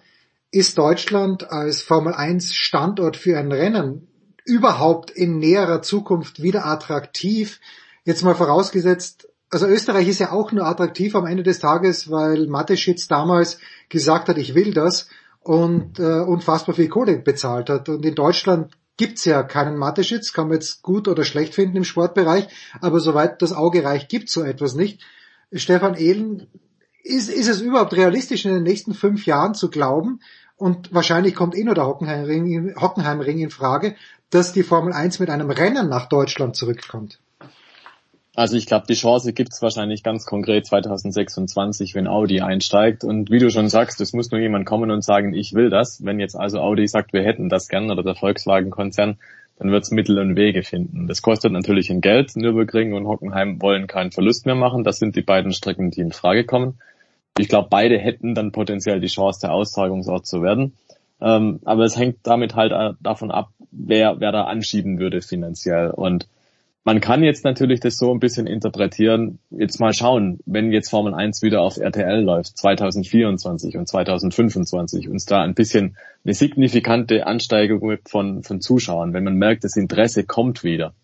ist 0.49 0.80
Deutschland 0.80 1.51
als 1.51 1.83
Formel 1.83 2.16
1 2.16 2.56
Standort 2.56 3.17
für 3.17 3.38
ein 3.38 3.51
Rennen 3.51 4.08
überhaupt 4.45 5.11
in 5.11 5.38
näherer 5.38 5.83
Zukunft 5.83 6.41
wieder 6.41 6.66
attraktiv? 6.66 7.59
Jetzt 8.06 8.24
mal 8.24 8.33
vorausgesetzt, 8.33 9.30
also 9.51 9.67
Österreich 9.67 10.08
ist 10.08 10.22
ja 10.22 10.32
auch 10.32 10.51
nur 10.51 10.66
attraktiv 10.66 11.14
am 11.14 11.27
Ende 11.27 11.43
des 11.43 11.59
Tages, 11.59 12.09
weil 12.09 12.48
Mateschitz 12.48 13.08
damals 13.08 13.59
gesagt 13.90 14.27
hat, 14.27 14.40
ich 14.40 14.56
will 14.56 14.74
das 14.74 15.08
und 15.41 15.99
äh, 15.99 16.22
unfassbar 16.22 16.74
viel 16.74 16.90
Kohle 16.90 17.19
bezahlt 17.19 17.69
hat. 17.69 17.90
Und 17.90 18.03
in 18.03 18.16
Deutschland 18.16 18.72
gibt's 18.99 19.23
ja 19.23 19.43
keinen 19.43 19.77
Mateschitz, 19.77 20.33
kann 20.33 20.49
man 20.49 20.55
jetzt 20.55 20.83
gut 20.83 21.07
oder 21.07 21.23
schlecht 21.23 21.55
finden 21.55 21.77
im 21.77 21.85
Sportbereich, 21.85 22.49
aber 22.81 22.99
soweit 22.99 23.41
das 23.41 23.53
Auge 23.53 23.83
reicht, 23.83 24.09
gibt's 24.09 24.33
so 24.33 24.43
etwas 24.43 24.75
nicht. 24.75 25.01
Stefan 25.53 25.95
Ehlen, 25.95 26.47
ist, 27.01 27.29
ist 27.29 27.47
es 27.47 27.61
überhaupt 27.61 27.93
realistisch 27.93 28.45
in 28.45 28.53
den 28.53 28.63
nächsten 28.63 28.93
fünf 28.93 29.25
Jahren 29.25 29.55
zu 29.55 29.69
glauben, 29.69 30.19
und 30.57 30.93
wahrscheinlich 30.93 31.35
kommt 31.35 31.55
eh 31.55 31.63
nur 31.63 31.75
der 31.75 31.87
Hockenheimring, 31.87 32.75
Hockenheimring 32.75 33.39
in 33.39 33.49
Frage, 33.49 33.95
dass 34.29 34.51
die 34.51 34.63
Formel 34.63 34.91
1 34.91 35.19
mit 35.19 35.29
einem 35.29 35.49
Rennen 35.49 35.87
nach 35.87 36.09
Deutschland 36.09 36.57
zurückkommt? 36.57 37.21
Also 38.39 38.55
ich 38.55 38.67
glaube, 38.67 38.85
die 38.87 38.93
Chance 38.93 39.33
gibt's 39.33 39.61
wahrscheinlich 39.61 40.01
ganz 40.01 40.25
konkret 40.25 40.65
2026, 40.65 41.93
wenn 41.93 42.07
Audi 42.07 42.39
einsteigt. 42.39 43.03
Und 43.03 43.29
wie 43.29 43.39
du 43.39 43.51
schon 43.51 43.67
sagst, 43.67 43.99
es 43.99 44.13
muss 44.13 44.31
nur 44.31 44.39
jemand 44.39 44.65
kommen 44.65 44.91
und 44.91 45.03
sagen, 45.03 45.33
ich 45.33 45.55
will 45.55 45.69
das. 45.69 46.05
Wenn 46.05 46.21
jetzt 46.21 46.35
also 46.37 46.61
Audi 46.61 46.87
sagt, 46.87 47.11
wir 47.11 47.21
hätten 47.21 47.49
das 47.49 47.67
gern 47.67 47.91
oder 47.91 48.01
der 48.01 48.15
Volkswagen-Konzern, 48.15 49.17
dann 49.57 49.71
wird's 49.71 49.91
Mittel 49.91 50.17
und 50.19 50.37
Wege 50.37 50.63
finden. 50.63 51.05
Das 51.05 51.21
kostet 51.21 51.51
natürlich 51.51 51.89
ein 51.89 51.99
Geld. 51.99 52.37
Nürburgring 52.37 52.93
und 52.93 53.07
Hockenheim 53.07 53.61
wollen 53.61 53.87
keinen 53.87 54.11
Verlust 54.11 54.45
mehr 54.45 54.55
machen. 54.55 54.85
Das 54.85 54.99
sind 54.99 55.17
die 55.17 55.21
beiden 55.21 55.51
Strecken, 55.51 55.91
die 55.91 55.99
in 55.99 56.13
Frage 56.13 56.45
kommen. 56.45 56.79
Ich 57.37 57.49
glaube, 57.49 57.67
beide 57.69 57.99
hätten 57.99 58.35
dann 58.35 58.53
potenziell 58.53 59.01
die 59.01 59.07
Chance, 59.07 59.41
der 59.41 59.51
Austragungsort 59.51 60.25
zu 60.25 60.41
werden. 60.41 60.77
Ähm, 61.19 61.59
aber 61.65 61.83
es 61.83 61.97
hängt 61.97 62.19
damit 62.23 62.55
halt 62.55 62.71
davon 63.01 63.31
ab, 63.31 63.49
wer, 63.71 64.21
wer 64.21 64.31
da 64.31 64.45
anschieben 64.45 64.97
würde 64.97 65.21
finanziell. 65.21 65.89
Und 65.89 66.29
man 66.89 67.01
kann 67.01 67.21
jetzt 67.21 67.43
natürlich 67.43 67.81
das 67.81 67.97
so 67.97 68.11
ein 68.11 68.19
bisschen 68.19 68.47
interpretieren, 68.47 69.37
jetzt 69.51 69.79
mal 69.79 69.93
schauen, 69.93 70.39
wenn 70.47 70.71
jetzt 70.71 70.89
Formel 70.89 71.13
1 71.13 71.43
wieder 71.43 71.61
auf 71.61 71.77
RTL 71.77 72.19
läuft, 72.19 72.57
2024 72.57 73.77
und 73.77 73.87
2025, 73.87 75.07
uns 75.07 75.25
da 75.25 75.43
ein 75.43 75.53
bisschen 75.53 75.97
eine 76.25 76.33
signifikante 76.33 77.27
Ansteigerung 77.27 77.99
von, 78.07 78.41
von 78.41 78.59
Zuschauern, 78.59 79.13
wenn 79.13 79.23
man 79.23 79.35
merkt, 79.35 79.65
das 79.65 79.75
Interesse 79.75 80.23
kommt 80.23 80.63
wieder, 80.63 80.95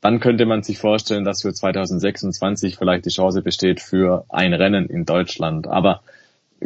dann 0.00 0.18
könnte 0.18 0.46
man 0.46 0.62
sich 0.62 0.78
vorstellen, 0.78 1.24
dass 1.24 1.42
für 1.42 1.52
2026 1.52 2.78
vielleicht 2.78 3.04
die 3.04 3.10
Chance 3.10 3.42
besteht 3.42 3.82
für 3.82 4.24
ein 4.30 4.54
Rennen 4.54 4.86
in 4.86 5.04
Deutschland. 5.04 5.66
Aber 5.66 6.00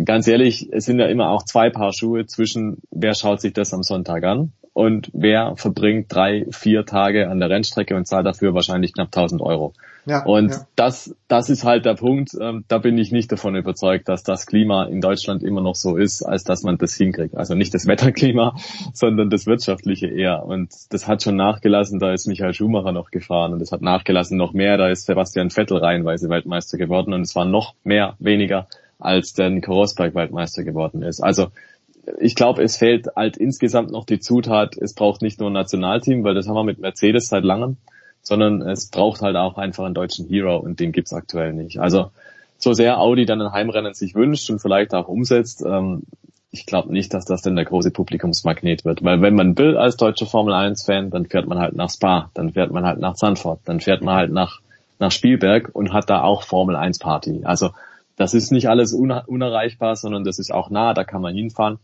ganz 0.04 0.28
ehrlich, 0.28 0.68
es 0.72 0.84
sind 0.84 0.98
ja 0.98 1.06
immer 1.06 1.30
auch 1.30 1.44
zwei 1.44 1.70
Paar 1.70 1.92
Schuhe 1.92 2.26
zwischen, 2.26 2.78
wer 2.90 3.14
schaut 3.14 3.40
sich 3.40 3.52
das 3.52 3.74
am 3.74 3.82
Sonntag 3.82 4.24
an 4.24 4.52
und 4.72 5.10
wer 5.12 5.54
verbringt 5.56 6.06
drei, 6.08 6.46
vier 6.50 6.86
Tage 6.86 7.28
an 7.28 7.40
der 7.40 7.50
Rennstrecke 7.50 7.94
und 7.94 8.06
zahlt 8.06 8.26
dafür 8.26 8.54
wahrscheinlich 8.54 8.94
knapp 8.94 9.08
1000 9.08 9.42
Euro. 9.42 9.74
Ja, 10.04 10.24
und 10.24 10.50
ja. 10.50 10.66
das, 10.74 11.14
das 11.28 11.48
ist 11.48 11.62
halt 11.62 11.84
der 11.84 11.94
Punkt. 11.94 12.30
Ähm, 12.40 12.64
da 12.66 12.78
bin 12.78 12.98
ich 12.98 13.12
nicht 13.12 13.30
davon 13.30 13.54
überzeugt, 13.54 14.08
dass 14.08 14.24
das 14.24 14.46
Klima 14.46 14.84
in 14.84 15.00
Deutschland 15.00 15.44
immer 15.44 15.60
noch 15.60 15.76
so 15.76 15.96
ist, 15.96 16.22
als 16.22 16.42
dass 16.42 16.64
man 16.64 16.76
das 16.78 16.94
hinkriegt. 16.94 17.36
Also 17.36 17.54
nicht 17.54 17.72
das 17.72 17.86
Wetterklima, 17.86 18.56
sondern 18.94 19.30
das 19.30 19.46
wirtschaftliche 19.46 20.08
eher. 20.08 20.44
Und 20.44 20.72
das 20.90 21.06
hat 21.06 21.22
schon 21.22 21.36
nachgelassen. 21.36 22.00
Da 22.00 22.12
ist 22.12 22.26
Michael 22.26 22.54
Schumacher 22.54 22.92
noch 22.92 23.10
gefahren 23.10 23.52
und 23.52 23.62
es 23.62 23.70
hat 23.70 23.82
nachgelassen 23.82 24.36
noch 24.36 24.54
mehr. 24.54 24.76
Da 24.76 24.88
ist 24.88 25.06
Sebastian 25.06 25.50
Vettel 25.50 25.78
reihenweise 25.78 26.28
Weltmeister 26.28 26.78
geworden 26.78 27.12
und 27.12 27.20
es 27.20 27.36
war 27.36 27.44
noch 27.44 27.74
mehr 27.84 28.16
weniger 28.18 28.66
als 29.04 29.32
der 29.32 29.50
Nico 29.50 29.72
Rosberg 29.72 30.14
Weltmeister 30.14 30.64
geworden 30.64 31.02
ist. 31.02 31.20
Also 31.20 31.48
ich 32.18 32.34
glaube, 32.34 32.62
es 32.62 32.76
fehlt 32.76 33.08
halt 33.14 33.36
insgesamt 33.36 33.90
noch 33.92 34.04
die 34.04 34.20
Zutat, 34.20 34.76
es 34.76 34.94
braucht 34.94 35.22
nicht 35.22 35.38
nur 35.40 35.50
ein 35.50 35.54
Nationalteam, 35.54 36.24
weil 36.24 36.34
das 36.34 36.48
haben 36.48 36.54
wir 36.54 36.64
mit 36.64 36.78
Mercedes 36.78 37.28
seit 37.28 37.44
langem, 37.44 37.76
sondern 38.22 38.62
es 38.62 38.88
braucht 38.88 39.22
halt 39.22 39.36
auch 39.36 39.56
einfach 39.56 39.84
einen 39.84 39.94
deutschen 39.94 40.26
Hero 40.26 40.56
und 40.56 40.80
den 40.80 40.92
gibt's 40.92 41.12
aktuell 41.12 41.52
nicht. 41.52 41.78
Also 41.78 42.10
so 42.58 42.72
sehr 42.72 42.98
Audi 43.00 43.24
dann 43.24 43.40
ein 43.40 43.52
Heimrennen 43.52 43.94
sich 43.94 44.14
wünscht 44.14 44.50
und 44.50 44.60
vielleicht 44.60 44.94
auch 44.94 45.08
umsetzt, 45.08 45.64
ähm, 45.66 46.02
ich 46.52 46.66
glaube 46.66 46.92
nicht, 46.92 47.14
dass 47.14 47.24
das 47.24 47.42
denn 47.42 47.56
der 47.56 47.64
große 47.64 47.90
Publikumsmagnet 47.90 48.84
wird. 48.84 49.02
Weil 49.02 49.22
wenn 49.22 49.34
man 49.34 49.56
will 49.56 49.76
als 49.76 49.96
deutscher 49.96 50.26
Formel 50.26 50.52
1-Fan, 50.52 51.10
dann 51.10 51.24
fährt 51.26 51.48
man 51.48 51.58
halt 51.58 51.74
nach 51.74 51.90
Spa, 51.90 52.30
dann 52.34 52.52
fährt 52.52 52.70
man 52.70 52.84
halt 52.84 53.00
nach 53.00 53.14
Zandvoort, 53.14 53.60
dann 53.64 53.80
fährt 53.80 54.02
man 54.02 54.14
halt 54.14 54.32
nach, 54.32 54.60
nach 54.98 55.10
Spielberg 55.10 55.70
und 55.72 55.94
hat 55.94 56.10
da 56.10 56.22
auch 56.22 56.42
Formel 56.42 56.76
1 56.76 56.98
Party. 56.98 57.40
Also 57.44 57.70
das 58.16 58.34
ist 58.34 58.52
nicht 58.52 58.68
alles 58.68 58.92
unerreichbar, 58.92 59.96
sondern 59.96 60.24
das 60.24 60.38
ist 60.38 60.52
auch 60.52 60.70
nah, 60.70 60.94
da 60.94 61.04
kann 61.04 61.22
man 61.22 61.34
hinfahren. 61.34 61.78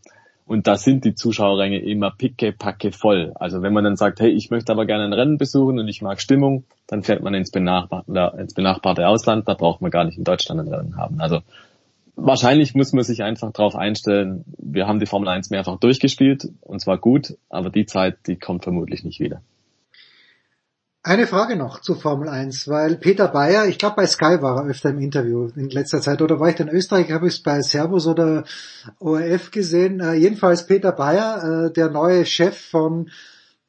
Und 0.45 0.65
da 0.65 0.77
sind 0.77 1.05
die 1.05 1.13
Zuschauerränge 1.13 1.77
immer 1.77 2.09
picke, 2.09 2.51
packe 2.51 2.91
voll. 2.91 3.33
Also 3.35 3.61
wenn 3.61 3.71
man 3.71 3.83
dann 3.83 3.97
sagt, 3.97 4.19
hey, 4.19 4.31
ich 4.31 4.49
möchte 4.49 4.71
aber 4.71 4.87
gerne 4.87 5.03
ein 5.03 5.13
Rennen 5.13 5.37
besuchen 5.37 5.77
und 5.77 5.87
ich 5.87 6.01
mag 6.01 6.19
Stimmung, 6.19 6.63
dann 6.87 7.03
fährt 7.03 7.21
man 7.21 7.35
ins 7.35 7.51
benachbarte, 7.51 8.33
ins 8.39 8.55
benachbarte 8.55 9.07
Ausland, 9.07 9.47
da 9.47 9.53
braucht 9.53 9.81
man 9.81 9.91
gar 9.91 10.05
nicht 10.05 10.17
in 10.17 10.23
Deutschland 10.23 10.59
ein 10.61 10.73
Rennen 10.73 10.97
haben. 10.97 11.21
Also 11.21 11.41
wahrscheinlich 12.15 12.73
muss 12.73 12.93
man 12.93 13.03
sich 13.03 13.21
einfach 13.21 13.51
darauf 13.51 13.75
einstellen, 13.75 14.43
wir 14.57 14.87
haben 14.87 14.99
die 14.99 15.05
Formel 15.05 15.29
1 15.29 15.51
mehrfach 15.51 15.77
durchgespielt 15.77 16.49
und 16.61 16.81
zwar 16.81 16.97
gut, 16.97 17.37
aber 17.49 17.69
die 17.69 17.85
Zeit, 17.85 18.17
die 18.25 18.37
kommt 18.37 18.63
vermutlich 18.63 19.03
nicht 19.03 19.19
wieder. 19.19 19.41
Eine 21.01 21.27
Frage 21.27 21.55
noch 21.55 21.79
zu 21.79 21.95
Formel 21.95 22.27
1, 22.27 22.67
weil 22.67 22.97
Peter 22.97 23.29
Bayer, 23.29 23.67
ich 23.67 23.77
glaube 23.77 23.95
bei 23.95 24.05
Sky 24.05 24.41
war 24.41 24.57
er 24.57 24.69
öfter 24.69 24.89
im 24.89 24.99
Interview 24.99 25.47
in 25.55 25.69
letzter 25.69 26.01
Zeit, 26.01 26.21
oder 26.21 26.41
war 26.41 26.49
ich 26.49 26.59
in 26.59 26.67
Österreich, 26.67 27.09
habe 27.13 27.27
ich 27.27 27.35
es 27.35 27.41
bei 27.41 27.61
Servus 27.61 28.05
oder 28.05 28.43
ORF 28.99 29.49
gesehen. 29.51 30.01
Äh, 30.01 30.15
jedenfalls 30.15 30.67
Peter 30.67 30.91
Bayer, 30.91 31.67
äh, 31.67 31.71
der 31.71 31.89
neue 31.89 32.25
Chef 32.25 32.59
von, 32.59 33.09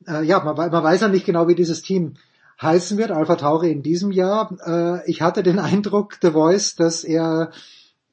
äh, 0.09 0.25
ja, 0.25 0.43
man, 0.43 0.57
man, 0.57 0.73
weiß 0.83 1.03
ja 1.03 1.09
nicht 1.09 1.25
genau, 1.25 1.47
wie 1.47 1.55
dieses 1.55 1.83
Team 1.83 2.15
heißen 2.61 2.99
wird, 2.99 3.13
Alpha 3.13 3.37
Tauri 3.37 3.71
in 3.71 3.85
diesem 3.85 4.11
Jahr. 4.11 4.51
Äh, 4.67 5.09
ich 5.09 5.23
hatte 5.23 5.45
den 5.45 5.61
Eindruck, 5.61 6.17
The 6.21 6.33
Voice, 6.33 6.75
dass 6.75 7.05
er 7.05 7.53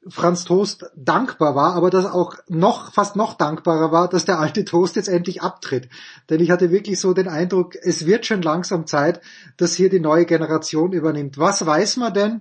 Franz 0.06 0.44
Toast 0.44 0.86
dankbar 0.96 1.54
war, 1.54 1.74
aber 1.74 1.90
dass 1.90 2.06
auch 2.06 2.34
noch, 2.48 2.92
fast 2.92 3.16
noch 3.16 3.34
dankbarer 3.34 3.90
war, 3.90 4.08
dass 4.08 4.24
der 4.24 4.38
alte 4.38 4.64
Toast 4.64 4.96
jetzt 4.96 5.08
endlich 5.08 5.42
abtritt. 5.42 5.88
Denn 6.30 6.40
ich 6.40 6.50
hatte 6.50 6.70
wirklich 6.70 7.00
so 7.00 7.12
den 7.12 7.28
Eindruck, 7.28 7.74
es 7.74 8.06
wird 8.06 8.24
schon 8.24 8.42
langsam 8.42 8.86
Zeit, 8.86 9.20
dass 9.56 9.74
hier 9.74 9.90
die 9.90 10.00
neue 10.00 10.24
Generation 10.24 10.92
übernimmt. 10.92 11.38
Was 11.38 11.66
weiß 11.66 11.96
man 11.96 12.14
denn? 12.14 12.40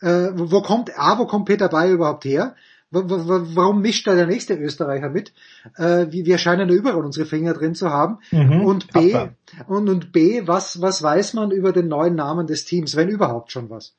Äh, 0.00 0.30
wo 0.34 0.62
kommt, 0.62 0.98
A, 0.98 1.18
wo 1.18 1.26
kommt 1.26 1.46
Peter 1.46 1.68
Bayer 1.68 1.92
überhaupt 1.92 2.24
her? 2.24 2.54
Warum 2.94 3.80
mischt 3.80 4.06
da 4.06 4.14
der 4.14 4.26
nächste 4.26 4.54
Österreicher 4.54 5.08
mit? 5.08 5.32
Äh, 5.76 6.08
wir 6.10 6.36
scheinen 6.36 6.68
da 6.68 6.74
überall 6.74 7.02
unsere 7.02 7.24
Finger 7.24 7.54
drin 7.54 7.74
zu 7.74 7.88
haben. 7.88 8.18
Mhm, 8.30 8.66
und 8.66 8.92
B, 8.92 9.16
und, 9.66 9.88
und 9.88 10.12
B, 10.12 10.46
was, 10.46 10.82
was 10.82 11.02
weiß 11.02 11.32
man 11.32 11.50
über 11.52 11.72
den 11.72 11.88
neuen 11.88 12.14
Namen 12.14 12.46
des 12.46 12.66
Teams, 12.66 12.94
wenn 12.94 13.08
überhaupt 13.08 13.50
schon 13.50 13.70
was? 13.70 13.94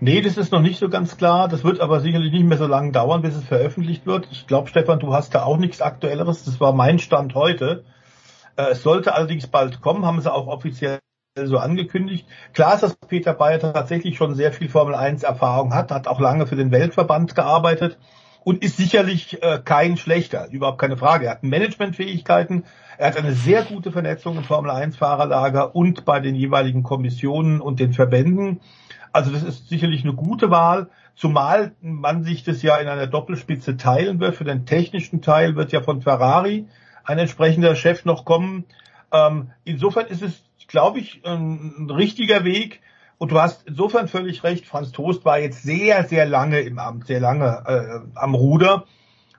Nee, 0.00 0.20
das 0.20 0.36
ist 0.36 0.52
noch 0.52 0.60
nicht 0.60 0.78
so 0.78 0.88
ganz 0.88 1.16
klar. 1.16 1.48
Das 1.48 1.64
wird 1.64 1.80
aber 1.80 2.00
sicherlich 2.00 2.32
nicht 2.32 2.44
mehr 2.44 2.58
so 2.58 2.66
lange 2.66 2.92
dauern, 2.92 3.22
bis 3.22 3.34
es 3.34 3.44
veröffentlicht 3.44 4.06
wird. 4.06 4.28
Ich 4.30 4.46
glaube, 4.46 4.68
Stefan, 4.68 5.00
du 5.00 5.12
hast 5.12 5.34
da 5.34 5.42
auch 5.42 5.56
nichts 5.56 5.80
Aktuelleres. 5.80 6.44
Das 6.44 6.60
war 6.60 6.72
mein 6.72 7.00
Stand 7.00 7.34
heute. 7.34 7.84
Äh, 8.56 8.70
es 8.70 8.82
sollte 8.82 9.14
allerdings 9.14 9.48
bald 9.48 9.80
kommen, 9.80 10.06
haben 10.06 10.20
sie 10.20 10.32
auch 10.32 10.46
offiziell 10.46 11.00
so 11.34 11.58
angekündigt. 11.58 12.26
Klar 12.52 12.74
ist, 12.74 12.82
dass 12.82 12.96
Peter 12.96 13.34
Bayer 13.34 13.58
tatsächlich 13.58 14.16
schon 14.16 14.34
sehr 14.34 14.52
viel 14.52 14.68
Formel 14.68 14.94
1 14.94 15.24
Erfahrung 15.24 15.74
hat, 15.74 15.90
hat 15.90 16.06
auch 16.06 16.20
lange 16.20 16.46
für 16.46 16.56
den 16.56 16.70
Weltverband 16.70 17.34
gearbeitet 17.34 17.98
und 18.44 18.62
ist 18.64 18.76
sicherlich 18.76 19.42
äh, 19.42 19.60
kein 19.64 19.96
schlechter, 19.96 20.48
überhaupt 20.50 20.78
keine 20.78 20.96
Frage. 20.96 21.26
Er 21.26 21.32
hat 21.32 21.42
Managementfähigkeiten, 21.42 22.64
er 22.98 23.08
hat 23.08 23.16
eine 23.16 23.32
sehr 23.32 23.62
gute 23.62 23.92
Vernetzung 23.92 24.36
im 24.36 24.44
Formel 24.44 24.70
1 24.70 24.96
Fahrerlager 24.96 25.74
und 25.76 26.04
bei 26.04 26.20
den 26.20 26.34
jeweiligen 26.34 26.82
Kommissionen 26.82 27.60
und 27.60 27.80
den 27.80 27.92
Verbänden. 27.92 28.60
Also 29.12 29.30
das 29.30 29.42
ist 29.42 29.68
sicherlich 29.68 30.04
eine 30.04 30.14
gute 30.14 30.50
Wahl, 30.50 30.88
zumal 31.14 31.72
man 31.80 32.24
sich 32.24 32.44
das 32.44 32.62
ja 32.62 32.76
in 32.76 32.88
einer 32.88 33.06
Doppelspitze 33.06 33.76
teilen 33.76 34.20
wird. 34.20 34.36
Für 34.36 34.44
den 34.44 34.66
technischen 34.66 35.22
Teil 35.22 35.56
wird 35.56 35.72
ja 35.72 35.80
von 35.80 36.02
Ferrari 36.02 36.66
ein 37.04 37.18
entsprechender 37.18 37.74
Chef 37.74 38.04
noch 38.04 38.24
kommen. 38.24 38.64
Ähm, 39.12 39.50
insofern 39.64 40.06
ist 40.06 40.22
es, 40.22 40.44
glaube 40.66 40.98
ich, 40.98 41.22
ein 41.24 41.90
richtiger 41.90 42.44
Weg. 42.44 42.80
Und 43.16 43.32
du 43.32 43.40
hast 43.40 43.66
insofern 43.66 44.06
völlig 44.06 44.44
recht, 44.44 44.66
Franz 44.66 44.92
Toast 44.92 45.24
war 45.24 45.40
jetzt 45.40 45.62
sehr, 45.62 46.04
sehr 46.04 46.24
lange 46.26 46.60
im 46.60 46.78
Amt, 46.78 47.06
sehr 47.06 47.18
lange 47.18 47.64
äh, 47.66 48.18
am 48.18 48.34
Ruder 48.34 48.84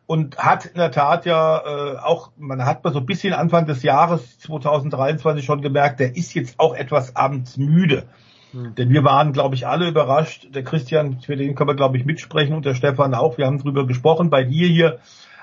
und 0.09 0.39
hat 0.39 0.65
in 0.65 0.79
der 0.79 0.91
Tat 0.91 1.27
ja 1.27 1.59
äh, 1.59 1.97
auch, 1.99 2.31
man 2.35 2.65
hat 2.65 2.83
mal 2.83 2.91
so 2.91 2.99
ein 2.99 3.05
bisschen 3.05 3.31
Anfang 3.31 3.67
des 3.67 3.83
Jahres 3.83 4.39
2023 4.39 5.45
schon 5.45 5.61
gemerkt, 5.61 5.99
der 5.99 6.17
ist 6.17 6.33
jetzt 6.33 6.59
auch 6.59 6.73
etwas 6.73 7.15
amtsmüde. 7.15 8.07
Hm. 8.51 8.75
Denn 8.75 8.89
wir 8.89 9.03
waren, 9.03 9.33
glaube 9.33 9.55
ich, 9.55 9.67
alle 9.67 9.87
überrascht. 9.87 10.47
Der 10.53 10.63
Christian, 10.63 11.21
für 11.21 11.35
den 11.35 11.55
können 11.55 11.69
wir, 11.69 11.75
glaube 11.75 11.97
ich, 11.97 12.05
mitsprechen 12.05 12.55
und 12.55 12.65
der 12.65 12.75
Stefan 12.75 13.13
auch. 13.13 13.37
Wir 13.37 13.45
haben 13.45 13.59
drüber 13.59 13.85
gesprochen 13.85 14.29
bei 14.29 14.43
dir 14.43 14.67
hier, 14.67 14.99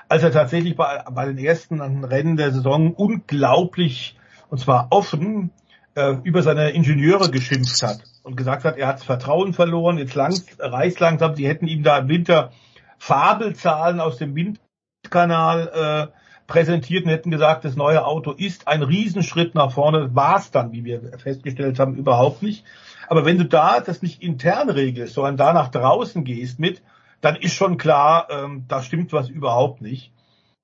als 0.09 0.23
er 0.23 0.31
tatsächlich 0.31 0.75
bei, 0.75 1.03
bei 1.11 1.25
den 1.25 1.37
ersten 1.37 2.03
Rennen 2.03 2.37
der 2.37 2.51
Saison 2.51 2.93
unglaublich, 2.93 4.17
und 4.49 4.59
zwar 4.59 4.87
offen, 4.91 5.51
äh, 5.95 6.15
über 6.23 6.43
seine 6.43 6.69
Ingenieure 6.69 7.31
geschimpft 7.31 7.81
hat 7.83 7.99
und 8.23 8.37
gesagt 8.37 8.63
hat, 8.63 8.77
er 8.77 8.87
hat 8.87 9.03
Vertrauen 9.03 9.53
verloren, 9.53 9.97
jetzt 9.97 10.15
lang, 10.15 10.39
reicht 10.59 10.99
langsam, 10.99 11.35
sie 11.35 11.47
hätten 11.47 11.67
ihm 11.67 11.83
da 11.83 11.97
im 11.97 12.07
Winter 12.07 12.51
Fabelzahlen 12.99 13.99
aus 13.99 14.17
dem 14.17 14.35
Windkanal 14.35 16.11
äh, 16.13 16.17
präsentiert 16.47 17.05
und 17.05 17.11
hätten 17.11 17.31
gesagt, 17.31 17.65
das 17.65 17.75
neue 17.75 18.05
Auto 18.05 18.31
ist 18.31 18.67
ein 18.67 18.81
Riesenschritt 18.81 19.53
nach 19.53 19.71
vorne. 19.71 20.15
War 20.15 20.37
es 20.37 20.49
dann, 20.51 20.71
wie 20.71 20.85
wir 20.85 21.17
festgestellt 21.17 21.79
haben, 21.79 21.95
überhaupt 21.95 22.41
nicht. 22.41 22.63
Aber 23.07 23.25
wenn 23.25 23.37
du 23.37 23.45
da 23.45 23.79
das 23.79 24.01
nicht 24.01 24.21
intern 24.21 24.69
regelst, 24.69 25.13
sondern 25.13 25.37
da 25.37 25.53
nach 25.53 25.69
draußen 25.69 26.23
gehst 26.23 26.59
mit, 26.59 26.81
dann 27.21 27.35
ist 27.35 27.53
schon 27.53 27.77
klar, 27.77 28.27
ähm, 28.29 28.65
da 28.67 28.81
stimmt 28.81 29.13
was 29.13 29.29
überhaupt 29.29 29.81
nicht. 29.81 30.11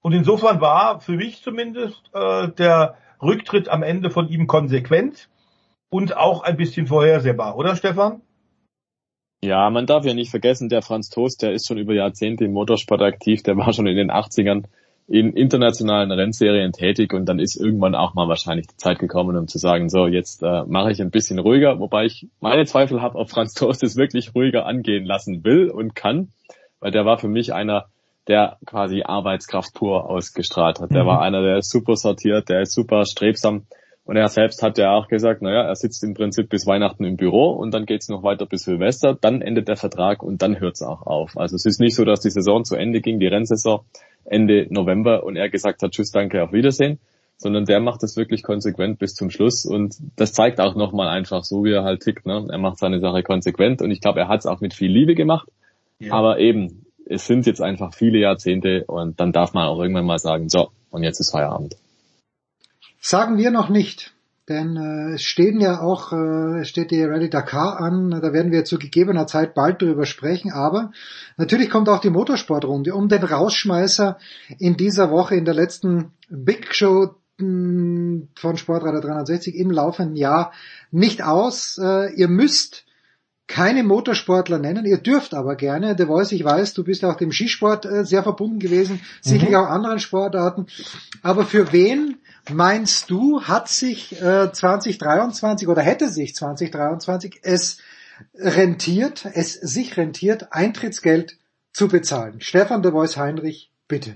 Und 0.02 0.14
insofern 0.14 0.62
war 0.62 1.00
für 1.00 1.14
mich 1.14 1.42
zumindest 1.42 2.02
äh, 2.14 2.50
der 2.50 2.98
Rücktritt 3.22 3.70
am 3.70 3.84
Ende 3.84 4.10
von 4.10 4.28
ihm 4.28 4.48
konsequent 4.48 5.30
und 5.90 6.18
auch 6.18 6.44
ein 6.44 6.58
bisschen 6.58 6.88
vorhersehbar, 6.88 7.56
oder 7.58 7.76
Stefan? 7.76 8.22
Ja, 9.44 9.70
man 9.70 9.86
darf 9.86 10.06
ja 10.06 10.14
nicht 10.14 10.32
vergessen, 10.32 10.70
der 10.70 10.82
Franz 10.82 11.10
Toast, 11.10 11.42
der 11.42 11.54
ist 11.54 11.68
schon 11.68 11.78
über 11.78 11.94
Jahrzehnte 11.94 12.46
im 12.46 12.54
Motorsport 12.54 13.02
aktiv, 13.02 13.44
der 13.44 13.58
war 13.58 13.74
schon 13.74 13.88
in 13.88 13.96
den 13.96 14.12
80ern 14.12 14.66
in 15.08 15.34
internationalen 15.34 16.12
Rennserien 16.12 16.72
tätig 16.72 17.14
und 17.14 17.26
dann 17.26 17.40
ist 17.40 17.58
irgendwann 17.58 17.96
auch 17.96 18.14
mal 18.14 18.30
wahrscheinlich 18.30 18.68
die 18.68 18.78
Zeit 18.78 19.00
gekommen, 19.00 19.36
um 19.36 19.48
zu 19.48 19.58
sagen, 19.58 19.90
so 19.90 20.08
jetzt 20.08 20.44
äh, 20.44 20.64
mache 20.66 20.92
ich 20.92 21.02
ein 21.02 21.12
bisschen 21.12 21.40
ruhiger, 21.40 21.80
wobei 21.80 22.06
ich 22.06 22.28
meine 22.40 22.66
Zweifel 22.66 23.02
habe, 23.02 23.18
ob 23.18 23.30
Franz 23.30 23.54
Toast 23.54 23.84
es 23.84 23.98
wirklich 23.98 24.34
ruhiger 24.34 24.66
angehen 24.66 25.06
lassen 25.06 25.44
will 25.44 25.70
und 25.70 25.96
kann, 25.96 26.30
weil 26.80 26.92
der 26.92 27.06
war 27.06 27.18
für 27.18 27.28
mich 27.28 27.54
einer, 27.54 27.86
der 28.28 28.58
quasi 28.66 29.04
Arbeitskraft 29.04 29.74
pur 29.74 30.10
ausgestrahlt 30.10 30.80
hat. 30.80 30.92
Der 30.92 31.04
mhm. 31.04 31.08
war 31.08 31.22
einer, 31.22 31.42
der 31.42 31.58
ist 31.58 31.70
super 31.70 31.98
sortiert, 31.98 32.48
der 32.48 32.62
ist 32.62 32.74
super 32.74 33.06
strebsam 33.06 33.66
und 34.06 34.18
er 34.18 34.28
selbst 34.28 34.62
hat 34.62 34.78
ja 34.78 34.94
auch 34.94 35.08
gesagt, 35.08 35.42
naja, 35.42 35.64
er 35.64 35.76
sitzt 35.76 36.04
im 36.04 36.14
Prinzip 36.14 36.50
bis 36.50 36.68
Weihnachten 36.68 37.06
im 37.06 37.16
Büro 37.16 37.52
und 37.52 37.74
dann 37.74 37.86
geht's 37.86 38.10
noch 38.10 38.22
weiter 38.22 38.46
bis 38.46 38.64
Silvester, 38.64 39.18
dann 39.20 39.42
endet 39.42 39.70
der 39.70 39.78
Vertrag 39.78 40.24
und 40.24 40.42
dann 40.42 40.60
hört's 40.60 40.82
auch 40.82 41.04
auf. 41.04 41.38
Also 41.38 41.56
es 41.56 41.66
ist 41.66 41.80
nicht 41.80 41.96
so, 41.96 42.04
dass 42.04 42.20
die 42.20 42.30
Saison 42.30 42.66
zu 42.66 42.76
Ende 42.76 43.00
ging, 43.00 43.20
die 43.20 43.28
Rennsaison 43.28 43.86
Ende 44.26 44.68
November 44.70 45.24
und 45.24 45.36
er 45.36 45.50
gesagt 45.50 45.82
hat, 45.82 45.92
tschüss, 45.92 46.12
danke, 46.12 46.44
auf 46.44 46.54
Wiedersehen, 46.54 47.00
sondern 47.38 47.66
der 47.66 47.80
macht 47.80 48.04
das 48.04 48.16
wirklich 48.16 48.44
konsequent 48.44 49.00
bis 49.00 49.16
zum 49.16 49.30
Schluss 49.30 49.66
und 49.66 49.96
das 50.16 50.34
zeigt 50.34 50.60
auch 50.60 50.76
nochmal 50.76 51.10
einfach 51.10 51.44
so, 51.44 51.64
wie 51.64 51.72
er 51.72 51.84
halt 51.84 52.02
tickt. 52.02 52.26
Ne? 52.26 52.48
Er 52.50 52.58
macht 52.58 52.78
seine 52.78 53.00
Sache 53.00 53.24
konsequent 53.24 53.82
und 53.82 53.92
ich 53.92 54.02
glaube, 54.02 54.22
er 54.22 54.28
hat's 54.28 54.46
auch 54.46 54.62
mit 54.62 54.74
viel 54.74 54.92
Liebe 54.92 55.16
gemacht, 55.16 55.50
ja. 56.00 56.14
aber 56.14 56.40
eben, 56.40 56.86
es 57.06 57.28
sind 57.28 57.46
jetzt 57.46 57.62
einfach 57.62 57.94
viele 57.94 58.20
Jahrzehnte 58.20 58.86
und 58.86 59.20
dann 59.20 59.34
darf 59.34 59.54
man 59.54 59.68
auch 59.68 59.80
irgendwann 59.80 60.06
mal 60.06 60.20
sagen, 60.20 60.50
so, 60.50 60.70
und 60.90 61.04
jetzt 61.04 61.20
ist 61.20 61.32
Feierabend. 61.32 61.76
Sagen 63.02 63.38
wir 63.38 63.52
noch 63.52 63.68
nicht. 63.68 64.13
Denn 64.50 64.76
äh, 64.76 65.14
es 65.14 65.24
stehen 65.24 65.62
ja 65.62 65.80
auch, 65.80 66.12
äh, 66.12 66.66
steht 66.66 66.92
die 66.92 67.04
Rallye 67.04 67.30
Dakar 67.30 67.80
an, 67.80 68.12
da 68.12 68.34
werden 68.34 68.52
wir 68.52 68.66
zu 68.66 68.78
gegebener 68.78 69.26
Zeit 69.26 69.54
bald 69.54 69.82
drüber 69.82 70.06
sprechen, 70.06 70.52
aber 70.52 70.92
natürlich 71.38 71.70
kommt 71.70 71.88
auch 71.88 72.02
die 72.02 72.10
Motorsportrunde 72.10 72.94
um 72.94 73.08
den 73.08 73.24
Rausschmeißer 73.24 74.18
in 74.60 74.76
dieser 74.76 75.12
Woche, 75.12 75.36
in 75.36 75.46
der 75.46 75.54
letzten 75.54 76.12
Big 76.30 76.76
Show 76.76 77.16
von 77.38 78.58
Sportradar 78.58 79.02
360 79.02 79.56
im 79.56 79.72
laufenden 79.72 80.16
Jahr 80.16 80.52
nicht 80.92 81.24
aus. 81.24 81.80
Äh, 81.82 82.14
ihr 82.14 82.28
müsst 82.28 82.86
keine 83.48 83.84
Motorsportler 83.84 84.60
nennen, 84.60 84.86
ihr 84.86 84.98
dürft 84.98 85.34
aber 85.34 85.56
gerne. 85.56 85.96
The 85.98 86.06
Voice, 86.06 86.32
ich 86.32 86.44
weiß, 86.44 86.74
du 86.74 86.84
bist 86.84 87.04
auch 87.04 87.16
dem 87.16 87.32
Skisport 87.32 87.86
äh, 87.86 88.06
sehr 88.06 88.24
verbunden 88.24 88.60
gewesen, 88.60 89.02
sicherlich 89.22 89.56
mhm. 89.56 89.62
auch 89.62 89.70
anderen 89.70 90.00
Sportarten. 90.00 90.68
Aber 91.22 91.46
für 91.46 91.72
wen 91.74 92.18
meinst 92.50 93.10
du, 93.10 93.42
hat 93.44 93.68
sich 93.68 94.22
äh, 94.22 94.52
2023 94.52 95.68
oder 95.68 95.82
hätte 95.82 96.10
sich 96.10 96.36
2023 96.36 97.40
es 97.44 97.80
rentiert, 98.36 99.26
es 99.34 99.54
sich 99.54 99.98
rentiert, 99.98 100.48
Eintrittsgeld 100.52 101.38
zu 101.72 101.88
bezahlen? 101.88 102.42
Stefan 102.42 102.82
de 102.82 102.92
Voice 102.92 103.18
Heinrich, 103.18 103.72
bitte. 103.88 104.16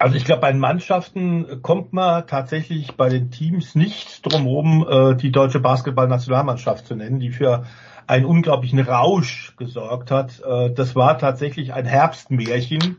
Also 0.00 0.14
ich 0.14 0.24
glaube, 0.24 0.42
bei 0.42 0.52
den 0.52 0.60
Mannschaften 0.60 1.60
kommt 1.60 1.92
man 1.92 2.24
tatsächlich 2.28 2.96
bei 2.96 3.08
den 3.08 3.32
Teams 3.32 3.74
nicht 3.74 4.24
drum 4.24 4.86
äh, 4.88 5.16
die 5.16 5.32
deutsche 5.32 5.58
Basketballnationalmannschaft 5.58 6.86
zu 6.86 6.94
nennen, 6.94 7.18
die 7.18 7.30
für 7.30 7.64
einen 8.06 8.24
unglaublichen 8.24 8.78
Rausch 8.78 9.54
gesorgt 9.56 10.12
hat. 10.12 10.40
Äh, 10.40 10.72
das 10.72 10.94
war 10.94 11.18
tatsächlich 11.18 11.72
ein 11.72 11.84
Herbstmärchen 11.84 12.98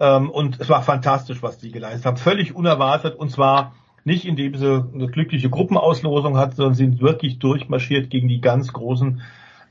ähm, 0.00 0.30
und 0.30 0.60
es 0.60 0.68
war 0.68 0.82
fantastisch, 0.82 1.42
was 1.42 1.58
die 1.58 1.70
geleistet 1.70 2.06
haben. 2.06 2.16
Völlig 2.16 2.54
unerwartet 2.54 3.16
und 3.16 3.30
zwar 3.30 3.74
nicht 4.04 4.26
indem 4.26 4.54
sie 4.54 4.84
eine 4.94 5.06
glückliche 5.08 5.48
Gruppenauslosung 5.48 6.36
hat, 6.36 6.56
sondern 6.56 6.74
sind 6.74 7.00
wirklich 7.00 7.38
durchmarschiert 7.38 8.10
gegen 8.10 8.28
die 8.28 8.40
ganz 8.40 8.72
großen 8.72 9.22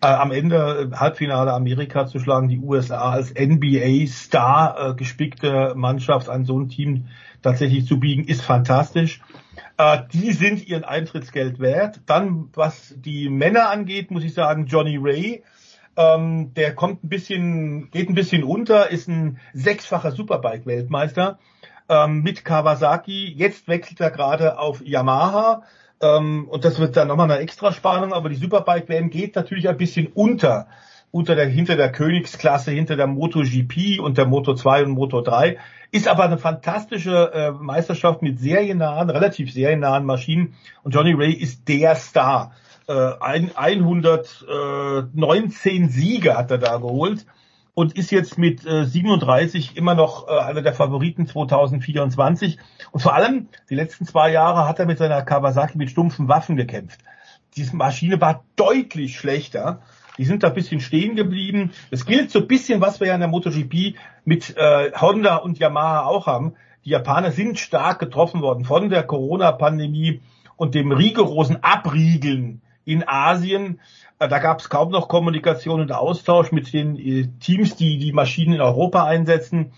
äh, 0.02 0.08
am 0.08 0.32
Ende 0.32 0.92
Halbfinale 0.96 1.54
Amerika 1.54 2.08
zu 2.08 2.20
schlagen, 2.20 2.50
die 2.50 2.60
USA 2.60 3.12
als 3.12 3.34
NBA-Star 3.34 4.90
äh, 4.90 4.96
gespickte 4.96 5.74
Mannschaft 5.76 6.30
an 6.30 6.46
so 6.46 6.60
ein 6.60 6.68
Team 6.68 7.06
tatsächlich 7.42 7.86
zu 7.86 8.00
biegen, 8.00 8.26
ist 8.26 8.42
fantastisch. 8.42 9.22
Äh, 9.78 10.00
die 10.12 10.34
sind 10.34 10.68
ihren 10.68 10.84
Eintrittsgeld 10.84 11.60
wert. 11.60 12.02
Dann, 12.06 12.50
was 12.54 12.94
die 12.98 13.30
Männer 13.30 13.70
angeht, 13.70 14.12
muss 14.12 14.24
ich 14.24 14.34
sagen, 14.34 14.66
Johnny 14.66 14.98
Ray, 15.02 15.44
ähm, 15.98 16.54
der 16.56 16.74
kommt 16.76 17.04
ein 17.04 17.10
bisschen, 17.10 17.90
geht 17.92 18.10
ein 18.10 18.16
bisschen 18.16 18.44
unter, 18.44 18.90
ist 18.90 19.08
ein 19.08 19.40
sechsfacher 19.54 20.12
Superbike-Weltmeister 20.12 21.40
ähm, 21.90 22.22
mit 22.24 22.44
Kawasaki. 22.46 23.34
Jetzt 23.36 23.68
wechselt 23.68 24.00
er 24.00 24.12
gerade 24.12 24.60
auf 24.60 24.82
Yamaha. 24.84 25.64
Ähm, 26.02 26.48
und 26.50 26.66
das 26.66 26.80
wird 26.80 26.98
dann 26.98 27.08
nochmal 27.08 27.32
eine 27.32 27.42
Extraspannung, 27.42 28.14
aber 28.14 28.30
die 28.30 28.36
Superbike-WM 28.36 29.10
geht 29.10 29.36
natürlich 29.36 29.70
ein 29.70 29.78
bisschen 29.78 30.08
unter 30.08 30.68
unter 31.14 31.36
der, 31.36 31.46
hinter 31.46 31.76
der 31.76 31.92
Königsklasse, 31.92 32.72
hinter 32.72 32.96
der 32.96 33.06
MotoGP 33.06 34.00
und 34.00 34.18
der 34.18 34.26
Moto 34.26 34.56
2 34.56 34.86
und 34.86 34.92
Moto 34.94 35.22
3. 35.22 35.60
Ist 35.92 36.08
aber 36.08 36.24
eine 36.24 36.40
fantastische 36.40 37.32
äh, 37.32 37.52
Meisterschaft 37.52 38.24
mit 38.24 38.40
seriennahen, 38.40 39.12
relativ 39.12 39.54
seriennahen 39.54 40.06
Maschinen. 40.06 40.56
Und 40.82 40.96
Johnny 40.96 41.14
Ray 41.14 41.32
ist 41.32 41.68
der 41.68 41.94
Star. 41.94 42.56
Äh, 42.88 43.12
ein, 43.20 43.52
119 43.56 45.90
Siege 45.90 46.38
hat 46.38 46.52
er 46.52 46.58
da 46.58 46.78
geholt 46.78 47.26
und 47.74 47.98
ist 47.98 48.12
jetzt 48.12 48.38
mit 48.38 48.66
äh, 48.66 48.86
37 48.86 49.78
immer 49.78 49.96
noch 49.96 50.28
äh, 50.28 50.40
einer 50.40 50.62
der 50.62 50.74
Favoriten 50.74 51.26
2024. 51.26 52.58
Und 52.92 53.00
vor 53.00 53.16
allem 53.16 53.48
die 53.70 53.76
letzten 53.76 54.06
zwei 54.06 54.32
Jahre 54.32 54.68
hat 54.68 54.80
er 54.80 54.86
mit 54.86 54.98
seiner 54.98 55.22
Kawasaki 55.22 55.78
mit 55.78 55.90
stumpfen 55.90 56.28
Waffen 56.28 56.56
gekämpft. 56.56 57.00
Diese 57.56 57.76
Maschine 57.76 58.20
war 58.22 58.44
deutlich 58.56 59.18
schlechter. 59.18 59.82
Die 60.18 60.26
sind 60.26 60.44
da 60.44 60.50
ein 60.50 60.54
bisschen 60.54 60.80
stehen 60.80 61.16
geblieben. 61.16 61.72
Es 61.90 62.06
gilt 62.06 62.30
so 62.30 62.40
ein 62.40 62.48
bisschen, 62.48 62.82
was 62.82 63.00
wir 63.00 63.08
ja 63.08 63.16
in 63.16 63.22
der 63.22 63.30
MotoGP 63.30 63.96
mit 64.26 64.56
äh, 64.56 64.92
Honda 65.00 65.38
und 65.38 65.58
Yamaha 65.58 66.06
auch 66.06 66.28
haben. 66.28 66.54
Die 66.86 66.90
Japaner 66.90 67.32
sind 67.32 67.58
stark 67.58 68.00
getroffen 68.00 68.42
worden 68.42 68.66
von 68.66 68.90
der 68.90 69.04
Corona-Pandemie 69.04 70.22
und 70.56 70.76
dem 70.76 70.92
rigorosen 70.92 71.64
Abriegeln 71.64 72.62
in 72.86 73.08
Asien. 73.08 73.80
Äh, 74.20 74.28
da 74.28 74.40
gab 74.40 74.60
es 74.60 74.70
kaum 74.70 74.90
noch 74.90 75.08
Kommunikation 75.08 75.82
und 75.82 75.92
Austausch 75.92 76.52
mit 76.52 76.74
den 76.74 76.98
äh, 76.98 77.28
Teams, 77.40 77.76
die 77.76 77.98
die 77.98 78.14
Maschinen 78.14 78.54
in 78.54 78.62
Europa 78.62 79.04
einsetzen. 79.06 79.74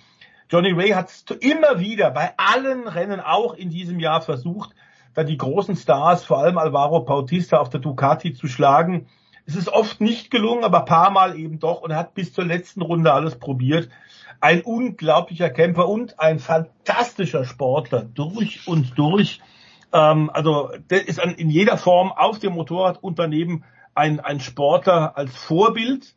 Johnny 0.49 0.71
Ray 0.71 0.89
hat 0.89 1.09
es 1.09 1.25
immer 1.39 1.79
wieder 1.79 2.11
bei 2.11 2.33
allen 2.37 2.87
Rennen 2.87 3.19
auch 3.19 3.55
in 3.55 3.69
diesem 3.69 3.99
Jahr 3.99 4.21
versucht, 4.21 4.75
da 5.15 5.23
die 5.23 5.37
großen 5.37 5.75
Stars, 5.75 6.23
vor 6.23 6.37
allem 6.39 6.57
Alvaro 6.57 6.99
Bautista 6.99 7.57
auf 7.57 7.69
der 7.69 7.79
Ducati 7.79 8.33
zu 8.33 8.47
schlagen. 8.47 9.07
Es 9.47 9.55
ist 9.55 9.69
oft 9.69 10.01
nicht 10.01 10.31
gelungen, 10.31 10.63
aber 10.63 10.81
paar 10.81 11.11
Mal 11.11 11.37
eben 11.37 11.59
doch 11.59 11.81
und 11.81 11.91
er 11.91 11.97
hat 11.97 12.13
bis 12.13 12.33
zur 12.33 12.45
letzten 12.45 12.81
Runde 12.81 13.13
alles 13.13 13.37
probiert. 13.37 13.89
Ein 14.39 14.61
unglaublicher 14.61 15.49
Kämpfer 15.49 15.87
und 15.87 16.19
ein 16.19 16.39
fantastischer 16.39 17.45
Sportler 17.45 18.03
durch 18.03 18.67
und 18.67 18.97
durch. 18.97 19.41
Ähm, 19.95 20.29
also 20.33 20.71
der 20.89 21.07
ist 21.07 21.19
in 21.19 21.49
jeder 21.49 21.77
Form 21.77 22.11
auf 22.11 22.39
dem 22.39 22.53
Motorrad 22.53 23.01
und 23.01 23.17
daneben 23.17 23.63
ein, 23.95 24.19
ein 24.19 24.41
Sportler 24.41 25.17
als 25.17 25.33
Vorbild. 25.35 26.15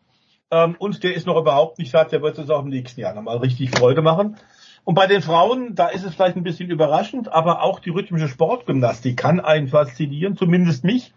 Ähm, 0.51 0.75
und 0.79 1.05
der 1.05 1.15
ist 1.15 1.27
noch 1.27 1.37
überhaupt 1.37 1.79
nicht 1.79 1.93
satt, 1.93 2.11
der 2.11 2.21
wird 2.21 2.39
es 2.39 2.51
auch 2.51 2.63
im 2.63 2.71
nächsten 2.71 3.01
Jahr 3.01 3.15
nochmal 3.15 3.37
richtig 3.37 3.71
Freude 3.71 4.03
machen. 4.03 4.37
Und 4.83 4.95
bei 4.95 5.07
den 5.07 5.23
Frauen, 5.23 5.75
da 5.75 5.89
ist 5.89 6.05
es 6.05 6.15
vielleicht 6.15 6.37
ein 6.37 6.43
bisschen 6.43 6.71
überraschend, 6.71 7.33
aber 7.33 7.63
auch 7.63 7.79
die 7.79 7.91
rhythmische 7.91 8.27
Sportgymnastik 8.27 9.17
kann 9.17 9.39
einen 9.39 9.69
faszinieren, 9.69 10.37
zumindest 10.37 10.83
mich. 10.83 11.13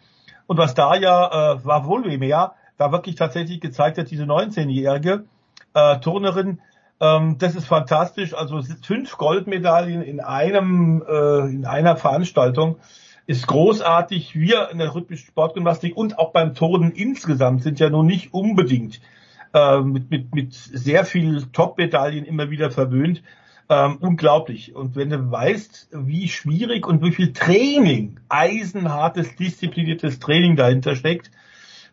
Und 0.45 0.57
was 0.57 0.75
da 0.75 0.95
ja 0.95 1.53
äh, 1.53 1.65
war 1.65 1.87
wohl 1.87 2.17
mehr, 2.17 2.53
da 2.77 2.91
wirklich 2.91 3.15
tatsächlich 3.15 3.61
gezeigt 3.61 3.97
hat, 3.97 4.11
diese 4.11 4.25
19-jährige 4.25 5.25
äh, 5.73 5.99
Turnerin, 5.99 6.59
ähm, 7.01 7.37
das 7.39 7.55
ist 7.55 7.65
fantastisch. 7.65 8.35
Also 8.35 8.61
fünf 8.83 9.17
Goldmedaillen 9.17 10.03
in 10.03 10.19
einem 10.19 11.03
äh, 11.05 11.49
in 11.49 11.65
einer 11.65 11.97
Veranstaltung 11.97 12.77
ist 13.25 13.47
großartig. 13.47 14.35
Wir 14.35 14.69
in 14.69 14.77
der 14.77 14.93
rhythmischen 14.93 15.27
Sportgymnastik 15.27 15.97
und 15.97 16.19
auch 16.19 16.31
beim 16.31 16.53
Turnen 16.53 16.91
insgesamt 16.91 17.63
sind 17.63 17.79
ja 17.79 17.89
nun 17.89 18.05
nicht 18.05 18.33
unbedingt 18.33 19.01
äh, 19.53 19.79
mit, 19.79 20.11
mit, 20.11 20.35
mit 20.35 20.53
sehr 20.53 21.03
viel 21.03 21.43
Top-Medaillen 21.51 22.23
immer 22.23 22.51
wieder 22.51 22.69
verwöhnt. 22.69 23.23
Ähm, 23.67 23.97
unglaublich. 23.99 24.75
Und 24.75 24.95
wenn 24.95 25.09
du 25.09 25.31
weißt, 25.31 25.89
wie 25.93 26.27
schwierig 26.27 26.85
und 26.85 27.03
wie 27.03 27.13
viel 27.13 27.33
Training, 27.33 28.19
eisenhartes, 28.29 29.35
diszipliniertes 29.37 30.19
Training 30.19 30.55
dahinter 30.55 30.95
steckt, 30.95 31.31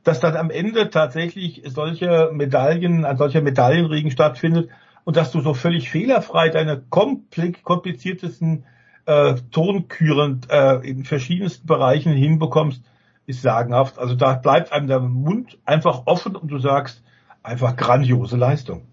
dass 0.03 0.20
dann 0.20 0.37
am 0.37 0.51
Ende 0.51 0.91
tatsächlich 0.91 1.62
solche 1.67 2.31
Medaillen, 2.33 3.05
ein 3.05 3.17
solcher 3.17 3.41
Medaillenregen 3.41 4.11
stattfindet 4.11 4.70
und 5.09 5.17
dass 5.17 5.33
du 5.33 5.41
so 5.41 5.55
völlig 5.55 5.89
fehlerfrei 5.89 6.51
deine 6.51 6.83
kompliziertesten 6.91 8.67
äh, 9.07 9.37
Tonküren 9.51 10.43
äh, 10.51 10.87
in 10.87 11.05
verschiedensten 11.05 11.67
Bereichen 11.67 12.12
hinbekommst, 12.12 12.83
ist 13.25 13.41
sagenhaft. 13.41 13.99
Also 13.99 14.17
da 14.17 14.35
bleibt 14.35 14.70
einem 14.70 14.87
der 14.87 15.01
Mund 15.01 15.57
einfach 15.65 16.03
offen 16.05 16.37
und 16.37 16.49
du 16.49 16.59
sagst 16.59 17.03
einfach 17.43 17.75
grandiose 17.75 18.37
Leistung. 18.37 18.87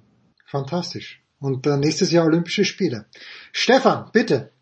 Fantastisch. 0.45 1.22
Und 1.42 1.68
äh, 1.68 1.76
nächstes 1.76 2.14
Jahr 2.14 2.24
Olympische 2.24 2.64
Spiele. 2.64 3.08
Stefan, 3.52 4.10
bitte. 4.14 4.53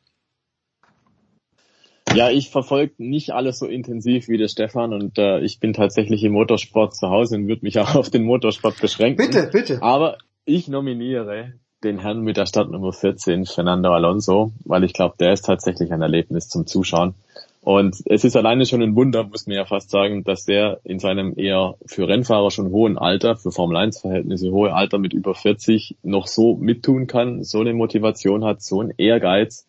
Ja, 2.15 2.31
ich 2.31 2.49
verfolge 2.49 2.95
nicht 2.97 3.29
alles 3.29 3.59
so 3.59 3.67
intensiv 3.67 4.27
wie 4.27 4.39
der 4.39 4.47
Stefan 4.47 4.91
und 4.91 5.19
äh, 5.19 5.41
ich 5.41 5.59
bin 5.59 5.73
tatsächlich 5.73 6.23
im 6.23 6.31
Motorsport 6.31 6.95
zu 6.95 7.09
Hause 7.09 7.35
und 7.35 7.47
würde 7.47 7.61
mich 7.61 7.77
auch 7.77 7.93
auf 7.93 8.09
den 8.09 8.23
Motorsport 8.23 8.81
beschränken. 8.81 9.23
Bitte, 9.23 9.51
bitte. 9.53 9.83
Aber 9.83 10.17
ich 10.45 10.67
nominiere 10.67 11.53
den 11.83 11.99
Herrn 11.99 12.21
mit 12.21 12.37
der 12.37 12.45
Startnummer 12.45 12.93
14, 12.93 13.45
Fernando 13.45 13.93
Alonso, 13.93 14.51
weil 14.65 14.83
ich 14.83 14.93
glaube, 14.93 15.15
der 15.19 15.33
ist 15.33 15.45
tatsächlich 15.45 15.91
ein 15.91 16.01
Erlebnis 16.01 16.47
zum 16.47 16.65
Zuschauen. 16.65 17.13
Und 17.61 17.95
es 18.05 18.25
ist 18.25 18.35
alleine 18.35 18.65
schon 18.65 18.81
ein 18.81 18.95
Wunder, 18.95 19.23
muss 19.23 19.47
man 19.47 19.55
ja 19.55 19.65
fast 19.65 19.89
sagen, 19.89 20.25
dass 20.25 20.43
der 20.43 20.81
in 20.83 20.99
seinem 20.99 21.33
eher 21.37 21.75
für 21.85 22.09
Rennfahrer 22.09 22.51
schon 22.51 22.71
hohen 22.71 22.97
Alter, 22.97 23.37
für 23.37 23.51
Formel 23.51 23.77
1 23.77 24.01
Verhältnisse 24.01 24.51
hohe 24.51 24.73
Alter 24.73 24.97
mit 24.97 25.13
über 25.13 25.33
40 25.33 25.95
noch 26.03 26.27
so 26.27 26.55
mittun 26.55 27.07
kann, 27.07 27.43
so 27.43 27.61
eine 27.61 27.73
Motivation 27.73 28.43
hat, 28.43 28.61
so 28.61 28.81
ein 28.81 28.93
Ehrgeiz 28.97 29.65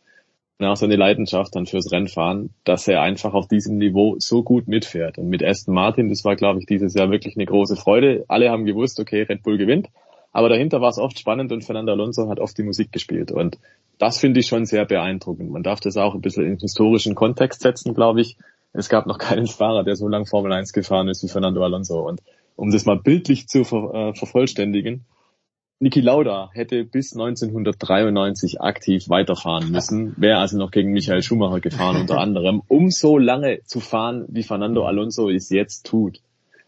und 0.58 0.66
auch 0.66 0.76
so 0.76 0.86
Leidenschaft 0.86 1.54
dann 1.54 1.66
fürs 1.66 1.92
Rennfahren, 1.92 2.50
dass 2.64 2.88
er 2.88 3.00
einfach 3.00 3.34
auf 3.34 3.46
diesem 3.46 3.78
Niveau 3.78 4.16
so 4.18 4.42
gut 4.42 4.66
mitfährt. 4.66 5.18
Und 5.18 5.28
mit 5.28 5.44
Aston 5.44 5.74
Martin, 5.74 6.08
das 6.08 6.24
war 6.24 6.34
glaube 6.34 6.58
ich 6.58 6.66
dieses 6.66 6.94
Jahr 6.94 7.12
wirklich 7.12 7.36
eine 7.36 7.46
große 7.46 7.76
Freude. 7.76 8.24
Alle 8.26 8.50
haben 8.50 8.64
gewusst, 8.64 8.98
okay, 8.98 9.22
Red 9.22 9.44
Bull 9.44 9.56
gewinnt. 9.56 9.88
Aber 10.34 10.48
dahinter 10.48 10.80
war 10.80 10.88
es 10.88 10.98
oft 10.98 11.16
spannend 11.16 11.52
und 11.52 11.64
Fernando 11.64 11.92
Alonso 11.92 12.28
hat 12.28 12.40
oft 12.40 12.58
die 12.58 12.64
Musik 12.64 12.90
gespielt. 12.90 13.30
Und 13.30 13.56
das 13.98 14.18
finde 14.18 14.40
ich 14.40 14.48
schon 14.48 14.66
sehr 14.66 14.84
beeindruckend. 14.84 15.48
Man 15.48 15.62
darf 15.62 15.78
das 15.78 15.96
auch 15.96 16.12
ein 16.12 16.20
bisschen 16.20 16.44
in 16.44 16.58
historischen 16.58 17.14
Kontext 17.14 17.60
setzen, 17.62 17.94
glaube 17.94 18.20
ich. 18.20 18.36
Es 18.72 18.88
gab 18.88 19.06
noch 19.06 19.18
keinen 19.18 19.46
Fahrer, 19.46 19.84
der 19.84 19.94
so 19.94 20.08
lang 20.08 20.26
Formel 20.26 20.52
1 20.52 20.72
gefahren 20.72 21.06
ist 21.06 21.22
wie 21.22 21.28
Fernando 21.28 21.62
Alonso. 21.62 22.00
Und 22.00 22.20
um 22.56 22.72
das 22.72 22.84
mal 22.84 22.98
bildlich 22.98 23.46
zu 23.46 23.62
ver 23.62 23.94
äh, 23.94 24.14
vervollständigen, 24.14 25.04
Niki 25.78 26.00
Lauda 26.00 26.50
hätte 26.52 26.84
bis 26.84 27.12
1993 27.12 28.60
aktiv 28.60 29.08
weiterfahren 29.08 29.70
müssen, 29.70 30.14
wäre 30.16 30.38
also 30.38 30.58
noch 30.58 30.72
gegen 30.72 30.90
Michael 30.90 31.22
Schumacher 31.22 31.60
gefahren 31.60 32.00
unter 32.00 32.18
anderem, 32.20 32.60
um 32.66 32.90
so 32.90 33.18
lange 33.18 33.60
zu 33.66 33.78
fahren, 33.78 34.24
wie 34.28 34.42
Fernando 34.42 34.84
Alonso 34.84 35.30
es 35.30 35.48
jetzt 35.50 35.86
tut. 35.86 36.20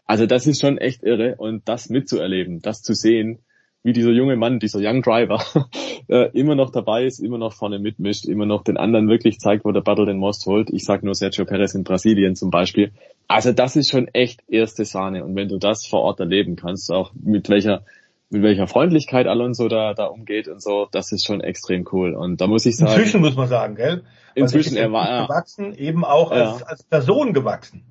Also 0.05 0.25
das 0.25 0.47
ist 0.47 0.61
schon 0.61 0.77
echt 0.77 1.03
irre 1.03 1.35
und 1.35 1.67
das 1.67 1.89
mitzuerleben, 1.89 2.61
das 2.61 2.81
zu 2.81 2.93
sehen, 2.93 3.39
wie 3.87 3.93
dieser 3.93 4.11
junge 4.11 4.35
Mann, 4.35 4.59
dieser 4.59 4.79
Young 4.81 5.01
Driver, 5.01 5.41
äh, 6.09 6.29
immer 6.37 6.55
noch 6.55 6.71
dabei 6.71 7.05
ist, 7.05 7.19
immer 7.19 7.37
noch 7.37 7.53
vorne 7.53 7.79
mitmischt, 7.79 8.25
immer 8.25 8.45
noch 8.45 8.65
den 8.65 8.75
anderen 8.75 9.07
wirklich 9.07 9.39
zeigt, 9.39 9.63
wo 9.63 9.71
der 9.71 9.79
Battle 9.79 10.05
den 10.05 10.17
Most 10.17 10.45
holt. 10.45 10.69
Ich 10.69 10.83
sag 10.83 11.03
nur 11.03 11.15
Sergio 11.15 11.45
Perez 11.45 11.73
in 11.73 11.85
Brasilien 11.85 12.35
zum 12.35 12.51
Beispiel. 12.51 12.91
Also 13.29 13.53
das 13.53 13.77
ist 13.77 13.89
schon 13.89 14.09
echt 14.09 14.41
erste 14.49 14.83
Sahne. 14.83 15.23
Und 15.23 15.37
wenn 15.37 15.47
du 15.47 15.57
das 15.57 15.85
vor 15.87 16.01
Ort 16.01 16.19
erleben 16.19 16.57
kannst, 16.57 16.91
auch 16.91 17.13
mit 17.13 17.47
welcher 17.47 17.83
mit 18.29 18.43
welcher 18.43 18.67
Freundlichkeit 18.67 19.25
Alonso 19.25 19.69
da, 19.69 19.93
da 19.93 20.07
umgeht 20.07 20.49
und 20.49 20.61
so, 20.61 20.89
das 20.91 21.13
ist 21.13 21.25
schon 21.25 21.39
extrem 21.39 21.87
cool. 21.93 22.13
Und 22.13 22.41
da 22.41 22.47
muss 22.47 22.65
ich 22.65 22.75
sagen. 22.75 22.91
Inzwischen 22.91 23.21
muss 23.21 23.37
man 23.37 23.47
sagen, 23.47 23.75
gell? 23.75 24.03
Inzwischen, 24.35 24.75
er 24.75 24.91
war 24.91 25.07
ja, 25.07 25.23
gewachsen, 25.27 25.73
eben 25.73 26.03
auch 26.03 26.31
ja. 26.31 26.51
als, 26.51 26.63
als 26.63 26.83
Person 26.83 27.31
gewachsen. 27.31 27.85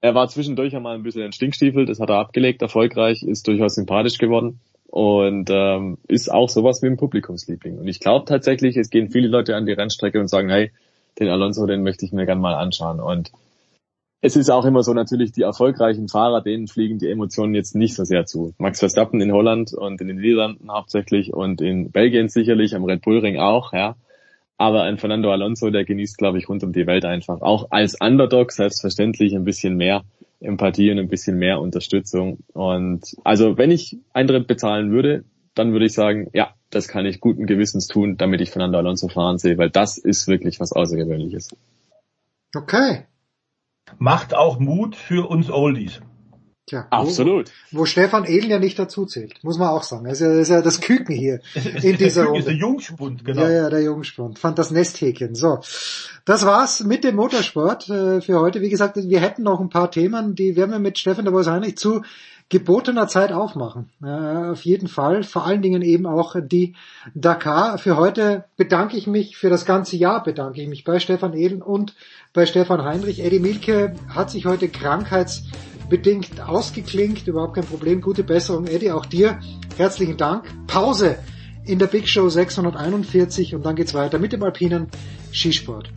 Er 0.00 0.16
war 0.16 0.26
zwischendurch 0.26 0.74
einmal 0.74 0.96
ein 0.96 1.04
bisschen 1.04 1.22
ein 1.22 1.32
Stinkstiefel, 1.32 1.86
das 1.86 2.00
hat 2.00 2.10
er 2.10 2.18
abgelegt, 2.18 2.62
erfolgreich, 2.62 3.22
ist 3.22 3.46
durchaus 3.46 3.76
sympathisch 3.76 4.18
geworden 4.18 4.58
und 4.88 5.50
ähm, 5.50 5.98
ist 6.08 6.32
auch 6.32 6.48
sowas 6.48 6.82
wie 6.82 6.86
ein 6.86 6.96
Publikumsliebling. 6.96 7.78
Und 7.78 7.88
ich 7.88 8.00
glaube 8.00 8.24
tatsächlich, 8.24 8.76
es 8.76 8.90
gehen 8.90 9.10
viele 9.10 9.28
Leute 9.28 9.56
an 9.56 9.66
die 9.66 9.72
Rennstrecke 9.72 10.20
und 10.20 10.28
sagen, 10.28 10.48
hey, 10.48 10.70
den 11.18 11.28
Alonso, 11.28 11.66
den 11.66 11.82
möchte 11.82 12.04
ich 12.04 12.12
mir 12.12 12.26
gern 12.26 12.40
mal 12.40 12.54
anschauen. 12.54 13.00
Und 13.00 13.32
es 14.20 14.36
ist 14.36 14.50
auch 14.50 14.64
immer 14.64 14.82
so 14.82 14.94
natürlich, 14.94 15.32
die 15.32 15.42
erfolgreichen 15.42 16.08
Fahrer, 16.08 16.40
denen 16.40 16.66
fliegen 16.66 16.98
die 16.98 17.10
Emotionen 17.10 17.54
jetzt 17.54 17.74
nicht 17.74 17.94
so 17.94 18.04
sehr 18.04 18.26
zu. 18.26 18.54
Max 18.58 18.80
Verstappen 18.80 19.20
in 19.20 19.32
Holland 19.32 19.72
und 19.72 20.00
in 20.00 20.08
den 20.08 20.16
Niederlanden 20.16 20.70
hauptsächlich 20.70 21.32
und 21.32 21.60
in 21.60 21.90
Belgien 21.90 22.28
sicherlich, 22.28 22.74
am 22.74 22.84
Red 22.84 23.02
Bull 23.02 23.18
Ring 23.18 23.38
auch, 23.38 23.72
ja. 23.72 23.96
Aber 24.58 24.84
ein 24.84 24.96
Fernando 24.96 25.30
Alonso, 25.30 25.68
der 25.70 25.84
genießt, 25.84 26.16
glaube 26.16 26.38
ich, 26.38 26.48
rund 26.48 26.64
um 26.64 26.72
die 26.72 26.86
Welt 26.86 27.04
einfach. 27.04 27.42
Auch 27.42 27.66
als 27.70 28.00
Underdog 28.00 28.52
selbstverständlich 28.52 29.34
ein 29.34 29.44
bisschen 29.44 29.76
mehr 29.76 30.02
Empathie 30.40 30.90
und 30.90 30.98
ein 30.98 31.08
bisschen 31.08 31.38
mehr 31.38 31.60
Unterstützung. 31.60 32.38
Und 32.52 33.16
also 33.24 33.56
wenn 33.56 33.70
ich 33.70 33.98
Eintritt 34.12 34.46
bezahlen 34.46 34.90
würde, 34.90 35.24
dann 35.54 35.72
würde 35.72 35.86
ich 35.86 35.94
sagen, 35.94 36.28
ja, 36.34 36.54
das 36.70 36.88
kann 36.88 37.06
ich 37.06 37.20
guten 37.20 37.46
Gewissens 37.46 37.86
tun, 37.86 38.16
damit 38.16 38.40
ich 38.40 38.50
Fernando 38.50 38.78
Alonso 38.78 39.08
fahren 39.08 39.38
sehe, 39.38 39.56
weil 39.56 39.70
das 39.70 39.96
ist 39.98 40.28
wirklich 40.28 40.60
was 40.60 40.72
Außergewöhnliches. 40.72 41.56
Okay. 42.54 43.04
Macht 43.98 44.34
auch 44.34 44.58
Mut 44.58 44.96
für 44.96 45.28
uns 45.28 45.50
Oldies. 45.50 46.00
Tja, 46.66 46.84
Absolut. 46.90 47.52
Wo, 47.70 47.80
wo 47.80 47.84
Stefan 47.84 48.24
Edel 48.24 48.50
ja 48.50 48.58
nicht 48.58 48.76
dazu 48.76 49.06
zählt, 49.06 49.44
muss 49.44 49.56
man 49.56 49.68
auch 49.68 49.84
sagen. 49.84 50.04
Er 50.06 50.12
ist 50.12 50.20
ja, 50.20 50.32
ist 50.32 50.48
ja 50.48 50.62
das 50.62 50.80
Küken 50.80 51.14
hier 51.14 51.40
in 51.82 51.96
dieser 51.96 52.24
Runde. 52.24 52.42
Der 52.42 52.54
Jungspund, 52.54 53.24
genau. 53.24 53.42
Ja, 53.42 53.50
ja, 53.50 53.70
der 53.70 53.82
Jungspund. 53.82 54.40
Fand 54.40 54.58
das 54.58 54.72
Nesthäkchen. 54.72 55.36
So, 55.36 55.60
das 56.24 56.44
war's 56.44 56.82
mit 56.82 57.04
dem 57.04 57.14
Motorsport 57.14 57.88
äh, 57.88 58.20
für 58.20 58.40
heute. 58.40 58.62
Wie 58.62 58.68
gesagt, 58.68 58.96
wir 58.96 59.20
hätten 59.20 59.44
noch 59.44 59.60
ein 59.60 59.68
paar 59.68 59.92
Themen, 59.92 60.34
die 60.34 60.56
werden 60.56 60.72
wir 60.72 60.80
mit 60.80 60.98
Stefan 60.98 61.24
der 61.24 61.30
Bois 61.30 61.46
Heinrich 61.46 61.78
zu 61.78 62.02
gebotener 62.48 63.06
Zeit 63.06 63.30
aufmachen. 63.30 63.90
Äh, 64.02 64.50
auf 64.50 64.64
jeden 64.64 64.88
Fall. 64.88 65.22
Vor 65.22 65.46
allen 65.46 65.62
Dingen 65.62 65.82
eben 65.82 66.06
auch 66.06 66.34
die 66.40 66.74
Dakar. 67.14 67.78
Für 67.78 67.96
heute 67.96 68.44
bedanke 68.56 68.96
ich 68.96 69.06
mich, 69.06 69.36
für 69.36 69.50
das 69.50 69.66
ganze 69.66 69.96
Jahr 69.96 70.24
bedanke 70.24 70.60
ich 70.62 70.68
mich 70.68 70.82
bei 70.82 70.98
Stefan 70.98 71.34
Edel 71.34 71.62
und 71.62 71.94
bei 72.32 72.44
Stefan 72.44 72.82
Heinrich. 72.82 73.24
Eddie 73.24 73.40
Milke 73.40 73.94
hat 74.08 74.32
sich 74.32 74.46
heute 74.46 74.68
krankheitsbedingt 75.86 76.40
ausgeklinkt. 76.40 77.28
Überhaupt 77.28 77.54
kein 77.54 77.64
Problem. 77.64 78.00
Gute 78.00 78.24
Besserung, 78.24 78.66
Eddie. 78.66 78.90
Auch 78.90 79.06
dir 79.06 79.38
herzlichen 79.76 80.16
Dank. 80.16 80.44
Pause 80.66 81.18
in 81.64 81.78
der 81.78 81.86
Big 81.86 82.08
Show 82.08 82.28
641 82.28 83.54
und 83.54 83.64
dann 83.66 83.74
geht's 83.76 83.94
weiter 83.94 84.18
mit 84.18 84.32
dem 84.32 84.42
alpinen 84.42 84.88
Skisport. 85.32 85.90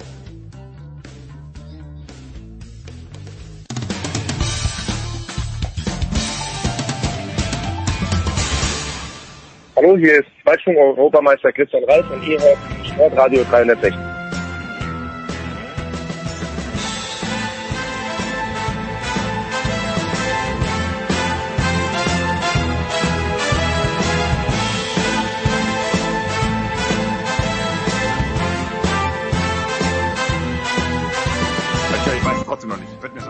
Hallo, 9.75 9.95
hier 9.95 10.19
ist 10.19 10.27
Weitsprung-Europameister 10.43 11.53
Christian 11.53 11.83
Reif 11.85 12.09
und 12.11 12.27
ihr 12.27 12.37
hört 12.41 12.57
Sportradio 12.85 13.43
360. 13.45 14.08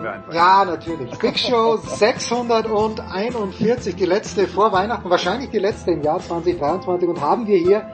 sogar 0.00 0.14
einfallen. 0.14 0.36
Ja, 0.36 0.64
natürlich. 0.64 1.18
Big 1.18 1.38
Show 1.38 1.76
641, 1.82 3.96
die 3.96 4.06
letzte 4.06 4.46
vor 4.46 4.72
Weihnachten, 4.72 5.10
wahrscheinlich 5.10 5.50
die 5.50 5.58
letzte 5.58 5.92
im 5.92 6.02
Jahr 6.02 6.20
2023 6.20 7.08
und 7.08 7.20
haben 7.20 7.46
wir 7.46 7.58
hier 7.58 7.86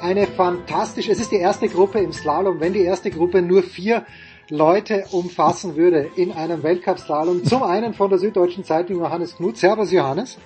eine 0.00 0.26
fantastische, 0.26 1.12
es 1.12 1.20
ist 1.20 1.30
die 1.30 1.36
erste 1.36 1.68
Gruppe 1.68 2.00
im 2.00 2.12
Slalom, 2.12 2.60
wenn 2.60 2.72
die 2.72 2.82
erste 2.82 3.10
Gruppe 3.10 3.42
nur 3.42 3.62
vier 3.62 4.04
Leute 4.48 5.04
umfassen 5.12 5.76
würde 5.76 6.10
in 6.16 6.32
einem 6.32 6.62
Weltcup-Slalom. 6.62 7.44
Zum 7.44 7.62
einen 7.62 7.94
von 7.94 8.10
der 8.10 8.18
Süddeutschen 8.18 8.64
Zeitung 8.64 8.98
Johannes 8.98 9.36
Knut. 9.36 9.56
Servus 9.56 9.92
Johannes. 9.92 10.38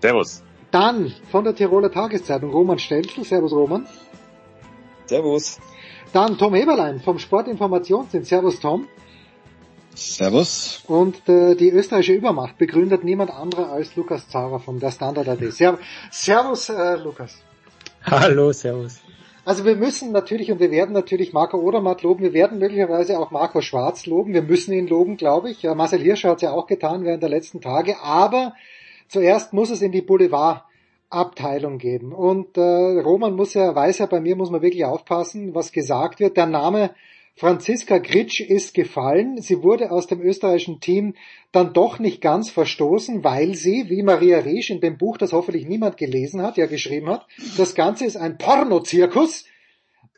Servus. 0.00 0.42
Dann 0.70 1.12
von 1.30 1.44
der 1.44 1.54
Tiroler 1.54 1.90
Tageszeitung 1.90 2.50
Roman 2.50 2.78
Stelzl. 2.78 3.24
Servus 3.24 3.52
Roman. 3.52 3.86
Servus. 5.06 5.58
Dann 6.12 6.38
Tom 6.38 6.54
Eberlein 6.54 7.00
vom 7.00 7.18
Sportinformationsdienst. 7.18 8.28
Servus 8.28 8.60
Tom. 8.60 8.86
Servus. 9.94 10.82
Und 10.86 11.28
äh, 11.28 11.54
die 11.54 11.70
österreichische 11.70 12.14
Übermacht 12.14 12.58
begründet 12.58 13.04
niemand 13.04 13.30
anderer 13.30 13.70
als 13.72 13.94
Lukas 13.96 14.28
Zara 14.28 14.58
vom 14.58 14.80
Der 14.80 14.90
Standard 14.90 15.28
AD. 15.28 15.50
Serv 15.50 15.78
servus 16.10 16.68
äh, 16.70 16.96
Lukas. 16.96 17.42
Hallo, 18.04 18.52
servus. 18.52 19.00
Also 19.44 19.64
wir 19.64 19.74
müssen 19.74 20.12
natürlich 20.12 20.52
und 20.52 20.60
wir 20.60 20.70
werden 20.70 20.92
natürlich 20.92 21.32
Marco 21.32 21.58
Odermatt 21.58 22.02
loben, 22.02 22.22
wir 22.22 22.32
werden 22.32 22.58
möglicherweise 22.58 23.18
auch 23.18 23.32
Marco 23.32 23.60
Schwarz 23.60 24.06
loben, 24.06 24.34
wir 24.34 24.42
müssen 24.42 24.72
ihn 24.72 24.86
loben, 24.86 25.16
glaube 25.16 25.50
ich. 25.50 25.62
Ja, 25.62 25.74
Marcel 25.74 26.00
Hirscher 26.00 26.30
hat 26.30 26.36
es 26.36 26.42
ja 26.42 26.52
auch 26.52 26.68
getan 26.68 27.04
während 27.04 27.22
der 27.22 27.30
letzten 27.30 27.60
Tage, 27.60 28.00
aber 28.00 28.54
zuerst 29.08 29.52
muss 29.52 29.70
es 29.70 29.82
in 29.82 29.90
die 29.90 30.00
Boulevard-Abteilung 30.00 31.78
geben. 31.78 32.12
Und 32.12 32.56
äh, 32.56 32.60
Roman 32.60 33.34
muss 33.34 33.54
ja, 33.54 33.74
weiß 33.74 33.98
ja, 33.98 34.06
bei 34.06 34.20
mir 34.20 34.36
muss 34.36 34.50
man 34.50 34.62
wirklich 34.62 34.84
aufpassen, 34.84 35.56
was 35.56 35.72
gesagt 35.72 36.20
wird. 36.20 36.36
Der 36.36 36.46
Name 36.46 36.90
Franziska 37.34 37.98
Gritsch 37.98 38.40
ist 38.40 38.74
gefallen. 38.74 39.40
Sie 39.40 39.62
wurde 39.62 39.90
aus 39.90 40.06
dem 40.06 40.20
österreichischen 40.20 40.80
Team 40.80 41.14
dann 41.50 41.72
doch 41.72 41.98
nicht 41.98 42.20
ganz 42.20 42.50
verstoßen, 42.50 43.24
weil 43.24 43.54
sie, 43.54 43.88
wie 43.88 44.02
Maria 44.02 44.38
Riesch 44.38 44.70
in 44.70 44.80
dem 44.80 44.98
Buch, 44.98 45.16
das 45.18 45.32
hoffentlich 45.32 45.66
niemand 45.66 45.96
gelesen 45.96 46.42
hat, 46.42 46.56
ja 46.56 46.66
geschrieben 46.66 47.08
hat, 47.08 47.26
das 47.56 47.74
Ganze 47.74 48.04
ist 48.04 48.16
ein 48.16 48.38
Pornozirkus. 48.38 49.44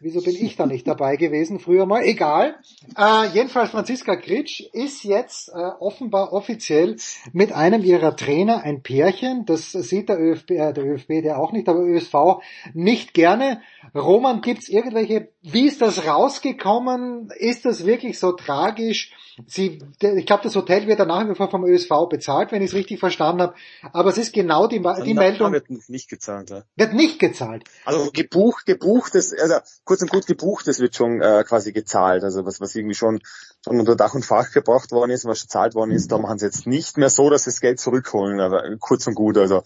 Wieso 0.05 0.21
bin 0.21 0.37
ich 0.37 0.57
da 0.57 0.67
nicht 0.67 0.87
dabei 0.87 1.17
gewesen 1.17 1.59
früher 1.59 1.87
mal? 1.87 2.03
Egal. 2.03 2.57
Äh, 2.95 3.29
jedenfalls 3.33 3.71
Franziska 3.71 4.17
Kritsch 4.17 4.61
ist 4.75 5.03
jetzt 5.03 5.49
äh, 5.49 5.53
offenbar 5.81 6.35
offiziell 6.35 6.97
mit 7.33 7.53
einem 7.53 7.83
ihrer 7.83 8.15
Trainer 8.15 8.63
ein 8.63 8.83
Pärchen. 8.83 9.47
Das 9.47 9.73
sieht 9.73 10.11
der 10.11 10.21
ÖFB, 10.21 10.51
äh, 10.51 10.75
der 10.75 10.85
ÖFB, 10.85 11.23
der 11.23 11.39
auch 11.39 11.53
nicht, 11.53 11.71
aber 11.71 11.81
ÖSV 11.81 12.43
nicht 12.75 13.15
gerne. 13.15 13.63
Roman, 13.95 14.43
gibt's 14.43 14.69
irgendwelche, 14.69 15.29
wie 15.41 15.67
ist 15.67 15.81
das 15.81 16.07
rausgekommen? 16.07 17.31
Ist 17.39 17.65
das 17.65 17.87
wirklich 17.87 18.19
so 18.19 18.33
tragisch? 18.33 19.11
Sie, 19.49 19.83
ich 20.01 20.27
glaube, 20.27 20.45
das 20.45 20.55
Hotel 20.55 20.87
wird 20.87 21.01
dann 21.01 21.09
nach 21.09 21.29
wie 21.29 21.35
vor 21.35 21.51
vom 21.51 21.65
ÖSV 21.65 22.09
bezahlt, 22.09 22.53
wenn 22.53 22.63
ich 22.63 22.71
es 22.71 22.75
richtig 22.75 23.01
verstanden 23.01 23.43
habe. 23.43 23.55
Aber 23.93 24.11
es 24.11 24.19
ist 24.19 24.33
genau 24.33 24.69
die, 24.69 24.81
die 25.05 25.15
Meldung. 25.15 25.53
Wird 25.53 25.69
nicht 25.89 26.09
gezahlt. 26.09 26.51
Ja. 26.51 26.63
Wird 26.77 26.93
nicht 26.93 27.19
gezahlt. 27.19 27.65
Also 27.85 28.13
gebucht, 28.13 28.65
gebuchtes, 28.65 29.35
also 29.37 29.57
kurz 29.85 30.03
und 30.03 30.11
gut 30.13 30.27
gebuchtes 30.27 30.79
wird 30.79 30.95
schon 30.95 31.21
äh, 31.21 31.43
quasi 31.47 31.73
gezahlt. 31.73 32.23
Also 32.23 32.47
was, 32.47 32.61
was 32.61 32.77
irgendwie 32.77 32.95
schon, 32.95 33.21
schon 33.65 33.81
unter 33.81 33.97
Dach 33.97 34.15
und 34.15 34.25
Fach 34.25 34.53
gebracht 34.53 34.93
worden 34.93 35.11
ist, 35.11 35.25
was 35.25 35.43
gezahlt 35.43 35.75
worden 35.75 35.91
ist, 35.91 36.13
da 36.13 36.19
machen 36.19 36.39
sie 36.39 36.47
jetzt 36.47 36.69
nicht 36.69 36.97
mehr 36.97 37.11
so, 37.11 37.29
dass 37.29 37.43
sie 37.43 37.51
das 37.51 37.61
Geld 37.61 37.81
zurückholen. 37.81 38.39
Aber 38.39 38.63
kurz 38.79 39.07
und 39.09 39.15
gut, 39.15 39.37
also 39.37 39.63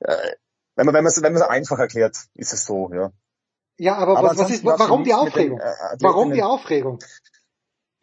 äh, 0.00 0.16
wenn 0.74 0.84
man 0.84 0.94
wenn 0.94 1.04
man 1.04 1.12
wenn 1.16 1.32
man 1.32 1.42
es 1.42 1.48
einfach 1.48 1.78
erklärt, 1.78 2.16
ist 2.34 2.52
es 2.52 2.66
so, 2.66 2.90
ja. 2.92 3.12
Ja, 3.78 3.96
aber, 3.96 4.16
aber 4.16 4.30
was, 4.30 4.38
was 4.38 4.50
ist, 4.50 4.64
warum 4.64 5.04
die 5.04 5.12
Aufregung? 5.12 5.58
Den, 5.58 5.66
äh, 5.66 5.96
warum 6.00 6.32
die 6.32 6.42
Aufregung? 6.42 6.98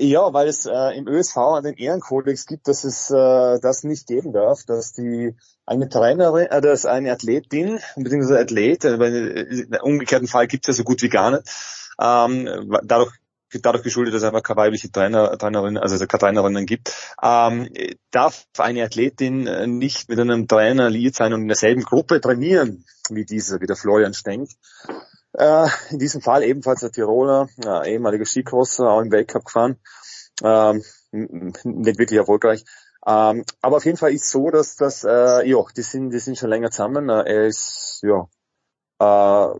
Ja, 0.04 0.34
weil 0.34 0.50
es 0.50 0.66
äh, 0.66 0.98
im 0.98 1.08
ÖSV 1.08 1.62
den 1.64 1.76
Ehrenkodex 1.76 2.46
gibt, 2.46 2.68
dass 2.68 2.84
es 2.84 3.10
äh, 3.10 3.60
das 3.62 3.86
nicht 3.86 4.06
geben 4.06 4.34
darf, 4.34 4.66
dass 4.66 4.92
die 4.92 5.34
eine 5.66 5.88
Trainerin, 5.88 6.48
äh, 6.48 6.60
dass 6.60 6.86
eine 6.86 7.14
Athletin 7.14 7.80
bzw. 7.96 8.36
Athlet, 8.36 8.84
äh, 8.84 8.92
im 8.92 9.74
umgekehrten 9.82 10.28
Fall 10.28 10.48
gibt 10.48 10.68
es 10.68 10.76
ja 10.76 10.82
so 10.82 10.84
gut 10.84 11.02
wie 11.04 11.08
gar 11.08 11.32
nicht, 11.32 11.44
ähm, 12.02 12.50
dadurch 12.84 13.14
dadurch 13.62 13.84
geschuldet, 13.84 14.14
dass 14.14 14.24
es 14.24 14.28
einfach 14.28 14.44
keine 14.44 14.58
weibliche 14.58 14.92
Trainer, 14.92 15.38
Trainerin, 15.38 15.78
also 15.78 16.06
keine 16.06 16.20
Trainerinnen 16.20 16.66
gibt, 16.66 16.94
ähm, 17.22 17.70
darf 18.12 18.46
eine 18.58 18.84
Athletin 18.84 19.78
nicht 19.78 20.10
mit 20.10 20.20
einem 20.20 20.50
Trainer 20.50 20.90
liiert 20.90 21.16
sein 21.16 21.34
und 21.34 21.44
in 21.44 21.48
derselben 21.48 21.84
Gruppe 21.84 22.20
trainieren 22.20 22.84
wie 23.10 23.24
dieser, 23.26 23.62
wie 23.62 23.68
der 23.68 23.76
Florian 23.76 24.16
Stenk. 24.16 24.50
Äh, 25.34 25.68
in 25.90 26.00
diesem 26.00 26.22
Fall 26.22 26.44
ebenfalls 26.44 26.82
der 26.82 26.92
Tiroler, 26.92 27.48
äh, 27.66 27.94
ehemaliger 27.94 28.26
Skicrosser, 28.26 28.90
auch 28.90 29.02
im 29.02 29.12
Weltcup 29.12 29.46
gefahren. 29.46 29.78
Ähm, 30.44 30.84
nicht 31.12 32.00
wirklich 32.00 32.20
erfolgreich. 32.20 32.66
Ähm, 33.06 33.44
aber 33.62 33.78
auf 33.78 33.86
jeden 33.86 33.98
Fall 33.98 34.14
ist 34.14 34.30
so, 34.30 34.50
dass 34.50 34.76
das, 34.76 35.04
äh, 35.04 35.48
ja, 35.48 35.64
die 35.76 35.82
sind, 35.82 36.12
die 36.12 36.20
sind 36.20 36.38
schon 36.38 36.50
länger 36.50 36.72
zusammen. 36.72 37.10
Äh, 37.10 37.24
er 37.24 37.48
ist, 37.48 38.02
ja, 38.04 38.28
äh, 39.00 39.60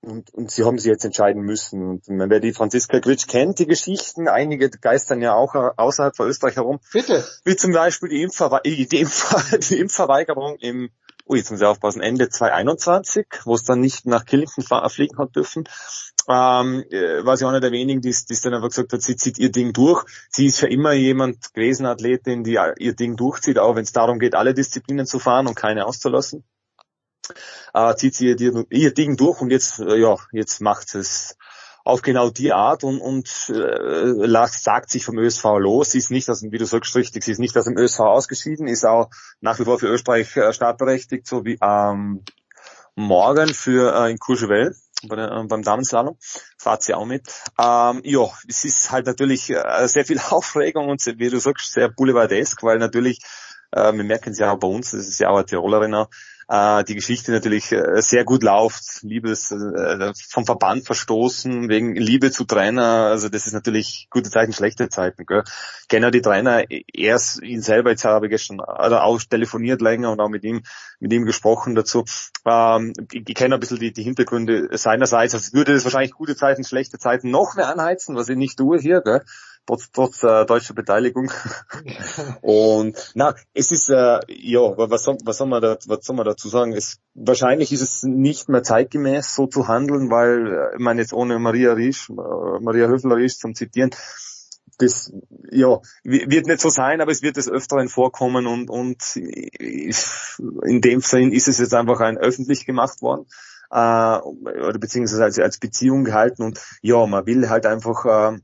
und, 0.00 0.32
und 0.32 0.50
sie 0.50 0.64
haben 0.64 0.78
sich 0.78 0.88
jetzt 0.88 1.04
entscheiden 1.04 1.42
müssen. 1.42 1.82
Und 1.82 2.04
wer 2.06 2.40
die 2.40 2.52
Franziska 2.52 3.00
Gritsch 3.00 3.26
kennt, 3.26 3.58
die 3.58 3.66
Geschichten, 3.66 4.28
einige 4.28 4.70
geistern 4.70 5.20
ja 5.20 5.34
auch 5.34 5.54
außerhalb 5.54 6.16
von 6.16 6.28
Österreich 6.28 6.56
herum. 6.56 6.78
Bitte. 6.92 7.24
Wie 7.44 7.56
zum 7.56 7.72
Beispiel 7.72 8.08
die, 8.08 8.22
Impfverwe 8.22 8.60
die, 8.64 9.00
Impf 9.00 9.58
die 9.68 9.80
Impfverweigerung 9.80 10.56
im 10.60 10.90
oh, 11.28 11.34
jetzt 11.34 11.50
muss 11.50 11.60
ich 11.60 11.66
aufpassen, 11.66 12.00
Ende 12.00 12.28
2021, 12.28 13.26
wo 13.44 13.54
es 13.54 13.62
dann 13.62 13.80
nicht 13.80 14.06
nach 14.06 14.24
Killington 14.24 14.64
fliegen 14.88 15.18
hat 15.18 15.36
dürfen, 15.36 15.64
ähm, 16.28 16.84
äh, 16.90 17.24
war 17.24 17.36
sie 17.36 17.46
einer 17.46 17.60
der 17.60 17.72
wenigen, 17.72 18.00
die 18.00 18.10
es 18.10 18.26
dann 18.26 18.54
einfach 18.54 18.68
gesagt 18.68 18.92
hat, 18.92 19.02
sie 19.02 19.16
zieht 19.16 19.38
ihr 19.38 19.50
Ding 19.50 19.72
durch. 19.72 20.04
Sie 20.30 20.46
ist 20.46 20.58
für 20.58 20.68
immer 20.68 20.92
jemand 20.92 21.54
gewesen, 21.54 21.86
Athletin, 21.86 22.44
die 22.44 22.58
ihr 22.78 22.94
Ding 22.94 23.16
durchzieht, 23.16 23.58
auch 23.58 23.76
wenn 23.76 23.84
es 23.84 23.92
darum 23.92 24.18
geht, 24.18 24.34
alle 24.34 24.54
Disziplinen 24.54 25.06
zu 25.06 25.18
fahren 25.18 25.46
und 25.46 25.54
keine 25.54 25.86
auszulassen. 25.86 26.44
Äh, 27.72 27.94
zieht 27.96 28.14
sie 28.14 28.28
ihr, 28.28 28.64
ihr 28.70 28.94
Ding 28.94 29.16
durch 29.16 29.40
und 29.40 29.50
jetzt, 29.50 29.78
äh, 29.80 29.96
ja, 29.96 30.16
jetzt 30.32 30.60
macht 30.60 30.94
es 30.94 31.36
auf 31.88 32.02
genau 32.02 32.28
die 32.28 32.52
Art 32.52 32.84
und, 32.84 33.00
und 33.00 33.28
äh, 33.48 34.46
sagt 34.46 34.90
sich 34.90 35.06
vom 35.06 35.16
ÖSV 35.16 35.44
los. 35.58 35.92
Sie 35.92 35.98
ist 35.98 36.10
nicht 36.10 36.28
dem, 36.28 36.52
wie 36.52 36.58
du 36.58 36.66
sagst, 36.66 36.94
richtig, 36.94 37.24
sie 37.24 37.32
ist 37.32 37.38
nicht 37.38 37.56
aus 37.56 37.64
dem 37.64 37.78
ÖSV 37.78 38.00
ausgeschieden, 38.00 38.68
ist 38.68 38.84
auch 38.84 39.08
nach 39.40 39.58
wie 39.58 39.64
vor 39.64 39.78
für 39.78 39.86
Österreich 39.86 40.36
äh, 40.36 40.52
startberechtigt, 40.52 41.26
so 41.26 41.46
wie 41.46 41.56
ähm, 41.62 42.24
morgen 42.94 43.54
für 43.54 43.94
äh, 43.94 44.10
in 44.10 44.18
Courchevel 44.18 44.76
bei 45.08 45.16
der, 45.16 45.32
äh, 45.32 45.44
beim 45.44 45.62
Damenslalom. 45.62 46.18
Fahrt 46.58 46.82
sie 46.82 46.92
auch 46.92 47.06
mit. 47.06 47.26
Ähm, 47.58 48.02
ja, 48.04 48.28
es 48.46 48.66
ist 48.66 48.90
halt 48.90 49.06
natürlich 49.06 49.48
äh, 49.48 49.88
sehr 49.88 50.04
viel 50.04 50.20
Aufregung 50.28 50.90
und 50.90 51.02
wie 51.06 51.30
du 51.30 51.40
sagst, 51.40 51.72
sehr 51.72 51.88
boulevardesk, 51.88 52.62
weil 52.64 52.78
natürlich, 52.78 53.20
äh, 53.70 53.94
wir 53.94 54.04
merken 54.04 54.32
es 54.32 54.38
ja 54.38 54.52
auch 54.52 54.58
bei 54.58 54.68
uns, 54.68 54.90
das 54.90 55.08
ist 55.08 55.20
ja 55.20 55.30
auch 55.30 55.36
eine 55.36 55.46
Tirolerin 55.46 56.04
äh, 56.48 56.84
die 56.84 56.94
Geschichte 56.94 57.30
natürlich 57.30 57.72
äh, 57.72 58.00
sehr 58.00 58.24
gut 58.24 58.42
läuft, 58.42 59.02
Liebes 59.02 59.52
äh, 59.52 60.12
vom 60.28 60.46
Verband 60.46 60.86
verstoßen, 60.86 61.68
wegen 61.68 61.94
Liebe 61.94 62.30
zu 62.30 62.44
Trainer, 62.44 63.08
also 63.10 63.28
das 63.28 63.46
ist 63.46 63.52
natürlich 63.52 64.08
gute 64.10 64.30
Zeiten, 64.30 64.52
schlechte 64.52 64.88
Zeiten. 64.88 65.26
Gell? 65.26 65.44
Ich 65.82 65.88
kenne 65.88 66.06
ja 66.06 66.10
die 66.10 66.22
Trainer, 66.22 66.64
er 66.70 67.16
ist 67.16 67.42
ihn 67.42 67.60
selber, 67.60 67.90
jetzt 67.90 68.04
habe 68.04 68.26
ich 68.26 68.30
gestern 68.30 68.60
also 68.60 68.96
auch 68.96 69.20
telefoniert 69.22 69.82
länger 69.82 70.10
und 70.10 70.20
auch 70.20 70.28
mit 70.28 70.44
ihm 70.44 70.62
mit 71.00 71.12
ihm 71.12 71.26
gesprochen 71.26 71.74
dazu. 71.74 72.04
Ähm, 72.44 72.92
ich, 73.12 73.28
ich 73.28 73.34
kenne 73.34 73.54
ein 73.54 73.60
bisschen 73.60 73.78
die, 73.78 73.92
die 73.92 74.02
Hintergründe 74.02 74.76
seinerseits, 74.76 75.34
also 75.34 75.52
würde 75.52 75.74
das 75.74 75.84
wahrscheinlich 75.84 76.12
gute 76.12 76.34
Zeiten, 76.34 76.64
schlechte 76.64 76.98
Zeiten 76.98 77.30
noch 77.30 77.54
mehr 77.56 77.68
anheizen, 77.68 78.16
was 78.16 78.28
ich 78.28 78.36
nicht 78.36 78.58
tue 78.58 78.78
hier. 78.78 79.02
Gell? 79.02 79.22
Trotz, 79.68 79.90
trotz 79.92 80.22
äh, 80.22 80.46
deutscher 80.46 80.74
Beteiligung. 80.74 81.30
und 82.40 82.96
na, 83.14 83.34
es 83.54 83.70
ist 83.70 83.88
äh, 83.90 84.20
ja, 84.28 84.60
was 84.60 85.04
soll, 85.04 85.18
was 85.24 85.36
soll 85.36 85.46
man 85.46 85.62
da, 85.62 85.76
was 85.86 86.04
soll 86.04 86.16
man 86.16 86.26
dazu 86.26 86.48
sagen? 86.48 86.72
Es, 86.72 86.98
wahrscheinlich 87.14 87.72
ist 87.72 87.82
es 87.82 88.02
nicht 88.02 88.48
mehr 88.48 88.62
zeitgemäß, 88.62 89.34
so 89.34 89.46
zu 89.46 89.68
handeln, 89.68 90.10
weil 90.10 90.46
äh, 90.46 90.74
ich 90.74 90.80
meine 90.80 91.00
jetzt 91.00 91.12
ohne 91.12 91.38
Maria 91.38 91.74
Riesch, 91.74 92.08
äh, 92.10 92.12
Maria 92.60 92.88
Höfler-Riesch 92.88 93.38
zum 93.38 93.54
Zitieren, 93.54 93.90
das 94.78 95.12
ja 95.50 95.80
wird 96.04 96.46
nicht 96.46 96.60
so 96.60 96.68
sein, 96.68 97.00
aber 97.00 97.10
es 97.10 97.22
wird 97.22 97.36
des 97.36 97.48
Öfteren 97.48 97.88
vorkommen 97.88 98.46
und 98.46 98.70
und 98.70 99.16
in 99.16 100.80
dem 100.80 101.00
Sinn 101.00 101.32
ist 101.32 101.48
es 101.48 101.58
jetzt 101.58 101.74
einfach 101.74 102.00
ein 102.00 102.16
öffentlich 102.16 102.64
gemacht 102.64 103.02
worden 103.02 103.26
äh, 103.70 104.18
oder 104.20 104.78
beziehungsweise 104.78 105.24
als, 105.24 105.38
als 105.40 105.58
Beziehung 105.58 106.04
gehalten 106.04 106.42
und 106.44 106.60
ja, 106.80 107.04
man 107.06 107.26
will 107.26 107.48
halt 107.48 107.66
einfach 107.66 108.04
äh, 108.04 108.38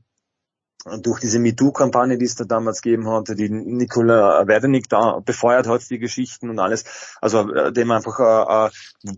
durch 1.01 1.19
diese 1.19 1.39
MeToo-Kampagne, 1.39 2.17
die 2.17 2.25
es 2.25 2.35
da 2.35 2.43
damals 2.43 2.81
gegeben 2.81 3.09
hat, 3.09 3.27
die 3.29 3.49
Nicola 3.49 4.47
Werdenig 4.47 4.87
da 4.87 5.19
befeuert 5.19 5.67
hat, 5.67 5.89
die 5.89 5.97
Geschichten 5.97 6.49
und 6.49 6.59
alles. 6.59 6.85
Also 7.21 7.51
äh, 7.51 7.73
dem 7.73 7.89
einfach 7.89 8.19
äh, 8.19 8.67
äh, 8.67 8.69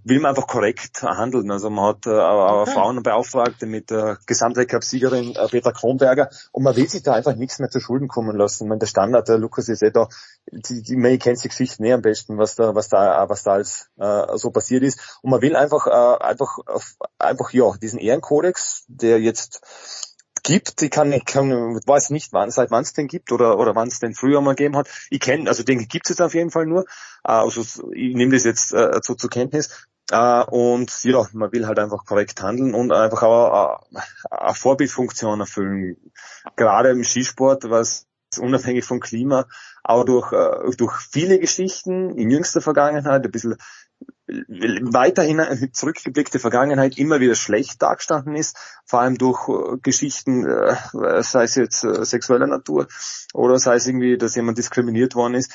will 0.06 0.22
man 0.22 0.30
einfach 0.30 0.48
korrekt 0.48 1.04
handeln. 1.04 1.52
Also 1.52 1.70
man 1.70 1.86
hat 1.86 2.06
äh, 2.06 2.10
okay. 2.12 2.72
Frauenbeauftragte 2.72 3.66
mit 3.66 3.90
der 3.90 4.18
Gesamtweltcup-Siegerin 4.26 5.36
äh, 5.36 5.48
Petra 5.50 5.74
Kronberger 5.74 6.30
und 6.54 6.64
man 6.64 6.76
will 6.78 6.88
sich 6.88 7.04
da 7.04 7.14
einfach 7.14 7.36
nichts 7.36 7.60
mehr 7.60 7.70
zu 7.70 7.82
Schulden 7.82 8.08
kommen 8.08 8.38
lassen. 8.38 8.64
Ich 8.64 8.70
meine, 8.70 8.80
der 8.80 8.88
Standard, 8.88 9.28
der 9.28 9.38
Lukas 9.38 9.68
ist 9.68 9.84
eh 9.84 9.92
da, 9.92 10.08
die, 10.50 10.82
die, 10.82 10.96
man 10.96 11.20
kennt 11.20 11.44
die 11.44 11.50
Geschichte 11.50 11.82
näher 11.82 11.96
am 11.96 12.02
besten, 12.02 12.38
was 12.38 12.56
da, 12.56 12.76
was 12.76 12.88
da, 12.88 13.28
was 13.28 13.44
da 13.44 13.52
alles 13.52 13.90
äh, 13.98 14.38
so 14.38 14.52
passiert 14.52 14.84
ist. 14.84 15.20
Und 15.22 15.32
man 15.32 15.42
will 15.42 15.58
einfach, 15.58 15.86
äh, 15.88 16.24
einfach, 16.24 16.60
einfach 17.20 17.52
ja 17.52 17.74
diesen 17.82 18.00
Ehrenkodex, 18.00 18.86
der 18.88 19.20
jetzt 19.20 19.62
gibt. 20.48 20.82
Ich 20.82 20.90
kann, 20.90 21.12
ich 21.12 21.26
kann, 21.26 21.52
weiß 21.52 22.10
nicht, 22.10 22.32
wann, 22.32 22.52
seit 22.52 22.72
wann 22.72 22.84
es 22.84 22.94
den 22.94 23.08
gibt 23.08 23.32
oder, 23.34 23.60
oder 23.60 23.76
wann 23.76 23.90
es 23.90 24.00
den 24.00 24.16
früher 24.16 24.40
mal 24.40 24.56
gegeben 24.56 24.78
hat. 24.78 24.88
Ich 25.10 25.20
kenne, 25.20 25.50
also 25.50 25.64
den 25.64 25.88
gibt 25.88 26.10
es 26.10 26.22
auf 26.22 26.34
jeden 26.34 26.52
Fall 26.52 26.66
nur. 26.66 26.86
Äh, 27.26 27.32
also 27.32 27.62
ich 27.92 28.16
nehme 28.16 28.34
das 28.34 28.46
jetzt 28.46 28.74
äh, 28.74 29.00
so 29.04 29.14
zur 29.14 29.30
Kenntnis. 29.30 29.88
Uh, 30.10 30.46
und 30.50 31.04
ja, 31.04 31.28
man 31.34 31.52
will 31.52 31.68
halt 31.68 31.80
einfach 31.80 32.06
korrekt 32.06 32.42
handeln 32.42 32.74
und 32.74 32.94
einfach 32.94 33.24
auch 33.24 33.82
uh, 33.92 33.98
eine 34.32 34.54
Vorbildfunktion 34.54 35.42
erfüllen. 35.42 35.98
Gerade 36.56 36.92
im 36.92 37.04
Skisport, 37.04 37.70
was 37.70 38.08
unabhängig 38.40 38.86
vom 38.86 39.02
Klima, 39.02 39.48
auch 39.84 40.06
durch, 40.06 40.32
uh, 40.32 40.72
durch 40.78 40.96
viele 41.12 41.40
Geschichten 41.40 42.18
in 42.18 42.32
jüngster 42.32 42.62
Vergangenheit, 42.62 43.26
ein 43.26 43.32
bisschen 43.32 43.58
weiterhin 44.28 45.70
zurückgeblickte 45.72 46.40
Vergangenheit 46.40 46.98
immer 46.98 47.20
wieder 47.20 47.36
schlecht 47.36 47.82
dargestanden 47.82 48.36
ist, 48.36 48.58
vor 48.86 49.00
allem 49.00 49.18
durch 49.18 49.48
äh, 49.48 49.78
Geschichten, 49.82 50.46
äh, 50.46 51.24
sei 51.24 51.44
es 51.44 51.56
jetzt 51.56 51.84
äh, 51.84 52.04
sexueller 52.04 52.48
Natur 52.48 52.88
oder 53.34 53.58
sei 53.58 53.76
es 53.76 53.88
irgendwie, 53.88 54.18
dass 54.18 54.36
jemand 54.36 54.58
diskriminiert 54.58 55.16
worden 55.16 55.36
ist, 55.36 55.54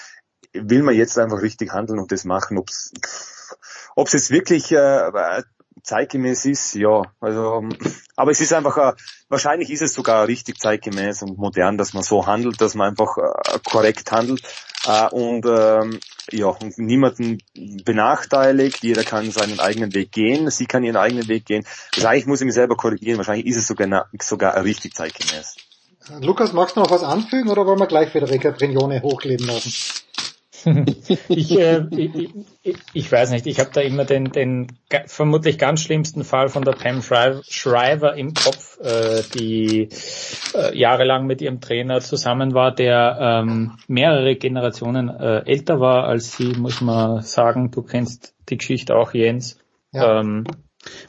will 0.55 0.83
man 0.83 0.95
jetzt 0.95 1.19
einfach 1.19 1.43
richtig 1.43 1.73
handeln 1.73 1.99
und 1.99 2.13
das 2.13 2.25
machen. 2.25 2.59
Ob 2.59 2.69
es 2.69 4.13
jetzt 4.13 4.31
wirklich 4.31 4.73
äh, 4.73 5.43
zeitgemäß 5.83 6.47
ist, 6.47 6.75
ja. 6.75 7.03
Also, 7.21 7.69
aber 8.17 8.31
es 8.31 8.41
ist 8.41 8.55
einfach, 8.55 8.77
äh, 8.79 8.93
wahrscheinlich 9.29 9.71
ist 9.71 9.83
es 9.83 9.93
sogar 9.93 10.27
richtig 10.29 10.59
zeitgemäß 10.59 11.23
und 11.23 11.37
modern, 11.39 11.77
dass 11.77 11.93
man 11.93 12.03
so 12.03 12.27
handelt, 12.27 12.61
dass 12.61 12.75
man 12.75 12.91
einfach 12.91 13.19
äh, 13.19 13.59
korrekt 13.65 14.13
handelt 14.13 14.43
äh, 14.87 15.09
und 15.09 15.47
ähm, 15.47 16.01
ja 16.31 16.47
und 16.47 16.79
niemanden 16.79 17.39
benachteiligt. 17.85 18.83
Jeder 18.83 19.05
kann 19.05 19.31
seinen 19.31 19.61
eigenen 19.61 19.95
Weg 19.95 20.13
gehen. 20.13 20.51
Sie 20.51 20.67
kann 20.67 20.85
ihren 20.85 20.97
eigenen 20.97 21.29
Weg 21.29 21.47
gehen. 21.47 21.65
Wahrscheinlich 21.95 22.27
muss 22.27 22.41
ich 22.41 22.47
mich 22.47 22.55
selber 22.55 22.77
korrigieren. 22.77 23.19
Wahrscheinlich 23.19 23.47
ist 23.47 23.57
es 23.57 23.67
sogar 23.67 24.07
sogar 24.21 24.63
richtig 24.65 24.95
zeitgemäß. 24.95 25.57
Lukas, 26.21 26.53
magst 26.53 26.77
du 26.77 26.81
noch 26.81 26.91
was 26.91 27.05
anfügen 27.05 27.49
oder 27.49 27.65
wollen 27.65 27.79
wir 27.79 27.87
gleich 27.87 28.11
Federica 28.11 28.51
Brignone 28.51 29.03
hochleben 29.03 29.47
lassen? 29.47 29.73
ich, 31.29 31.59
äh, 31.59 31.85
ich, 31.91 32.31
ich, 32.63 32.77
ich 32.93 33.13
weiß 33.13 33.31
nicht, 33.31 33.47
ich 33.47 33.61
habe 33.61 33.71
da 33.73 33.81
immer 33.81 34.05
den, 34.05 34.33
den 34.33 34.69
vermutlich 35.07 35.59
ganz 35.59 35.83
schlimmsten 35.83 36.25
Fall 36.25 36.49
von 36.49 36.65
der 36.65 36.73
Pam 36.73 37.03
Shriver 37.03 38.15
im 38.15 38.35
Kopf, 38.35 38.79
äh, 38.81 39.23
die 39.35 39.89
äh, 40.55 40.77
jahrelang 40.77 41.27
mit 41.27 41.41
ihrem 41.41 41.61
Trainer 41.61 42.01
zusammen 42.01 42.55
war, 42.55 42.75
der 42.75 43.19
ähm, 43.21 43.79
mehrere 43.89 44.37
Generationen 44.37 45.09
äh, 45.09 45.43
älter 45.47 45.81
war 45.81 46.05
als 46.05 46.37
sie, 46.37 46.53
muss 46.53 46.81
man 46.81 47.23
sagen. 47.23 47.71
Du 47.71 47.83
kennst 47.83 48.35
die 48.49 48.59
Geschichte 48.59 48.95
auch, 48.95 49.15
Jens. 49.15 49.59
Ja. 49.93 50.21
Ähm, 50.21 50.45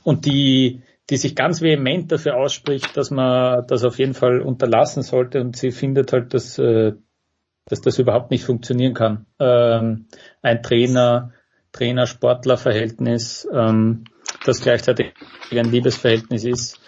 und 0.03 0.25
die 0.25 0.81
die 1.09 1.17
sich 1.17 1.35
ganz 1.35 1.61
vehement 1.61 2.11
dafür 2.11 2.37
ausspricht, 2.37 2.95
dass 2.95 3.11
man 3.11 3.65
das 3.67 3.83
auf 3.83 3.99
jeden 3.99 4.13
Fall 4.13 4.41
unterlassen 4.41 5.03
sollte 5.03 5.41
und 5.41 5.57
sie 5.57 5.71
findet 5.71 6.13
halt, 6.13 6.33
dass, 6.33 6.57
äh, 6.57 6.93
dass 7.65 7.81
das 7.81 7.99
überhaupt 7.99 8.31
nicht 8.31 8.43
funktionieren 8.43 8.93
kann. 8.93 9.25
Ähm, 9.39 10.07
ein 10.41 10.63
Trainer, 10.63 11.31
Trainer-Sportler-Verhältnis, 11.71 13.47
ähm, 13.51 14.05
das 14.45 14.61
gleichzeitig 14.61 15.13
ein 15.51 15.71
Liebesverhältnis 15.71 16.43
ist. 16.45 16.79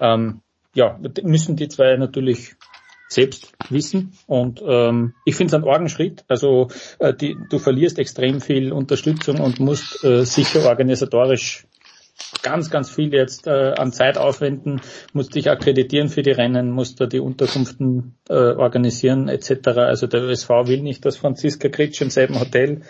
Ähm, 0.00 0.42
ja, 0.74 0.98
müssen 1.22 1.56
die 1.56 1.68
zwei 1.68 1.96
natürlich 1.96 2.56
selbst 3.08 3.52
wissen. 3.70 4.12
Und 4.26 4.62
ähm, 4.64 5.14
ich 5.24 5.34
finde 5.34 5.48
es 5.48 5.54
ein 5.54 5.68
Orgenschritt. 5.68 6.24
Also 6.28 6.68
äh, 6.98 7.14
die, 7.14 7.36
du 7.48 7.58
verlierst 7.58 7.98
extrem 7.98 8.40
viel 8.40 8.72
Unterstützung 8.72 9.40
und 9.40 9.60
musst 9.60 10.04
äh, 10.04 10.24
sicher 10.24 10.66
organisatorisch 10.66 11.66
ganz, 12.42 12.70
ganz 12.70 12.90
viel 12.90 13.12
jetzt 13.12 13.46
äh, 13.46 13.74
an 13.76 13.92
Zeit 13.92 14.18
aufwenden, 14.18 14.80
musst 15.12 15.34
dich 15.34 15.50
akkreditieren 15.50 16.08
für 16.08 16.22
die 16.22 16.30
Rennen, 16.30 16.70
musst 16.70 17.00
da 17.00 17.06
die 17.06 17.20
Unterkünften 17.20 18.16
äh, 18.28 18.34
organisieren 18.34 19.28
etc. 19.28 19.68
Also 19.68 20.06
der 20.06 20.22
ÖSV 20.22 20.48
will 20.66 20.82
nicht, 20.82 21.04
dass 21.04 21.16
Franziska 21.16 21.68
Kritsch 21.68 22.00
im 22.00 22.10
selben 22.10 22.38
Hotel 22.38 22.82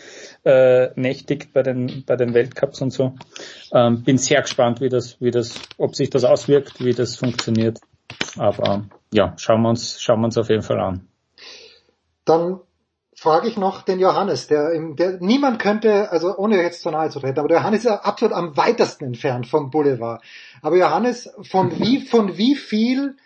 äh, 0.44 0.88
nächtigt 1.00 1.52
bei 1.52 1.62
den 1.62 2.04
bei 2.06 2.16
den 2.16 2.34
Weltcups 2.34 2.80
und 2.80 2.92
so. 2.92 3.14
Ähm, 3.72 4.02
bin 4.02 4.18
sehr 4.18 4.42
gespannt, 4.42 4.80
wie 4.80 4.88
das, 4.88 5.20
wie 5.20 5.30
das, 5.30 5.60
ob 5.76 5.94
sich 5.94 6.10
das 6.10 6.24
auswirkt, 6.24 6.84
wie 6.84 6.92
das 6.92 7.16
funktioniert. 7.16 7.78
Aber 8.36 8.84
ja, 9.12 9.34
schauen 9.36 9.62
wir 9.62 9.70
uns, 9.70 10.00
schauen 10.00 10.20
wir 10.20 10.26
uns 10.26 10.38
auf 10.38 10.48
jeden 10.48 10.62
Fall 10.62 10.80
an. 10.80 11.08
Dann 12.24 12.60
frage 13.18 13.48
ich 13.48 13.56
noch 13.56 13.82
den 13.82 13.98
Johannes, 13.98 14.46
der, 14.46 14.70
der 14.94 15.18
niemand 15.20 15.58
könnte, 15.58 16.12
also 16.12 16.36
ohne 16.36 16.62
jetzt 16.62 16.82
zu 16.82 16.90
nahe 16.90 17.10
zu 17.10 17.18
treten, 17.18 17.40
aber 17.40 17.48
der 17.48 17.58
Johannes 17.58 17.84
ist 17.84 17.90
absolut 17.90 18.32
am 18.32 18.56
weitesten 18.56 19.06
entfernt 19.06 19.48
vom 19.48 19.70
Boulevard. 19.70 20.22
Aber 20.62 20.76
Johannes, 20.76 21.28
von 21.42 21.70
wie, 21.80 22.00
von 22.00 22.38
wie 22.38 22.54
viel, 22.54 23.16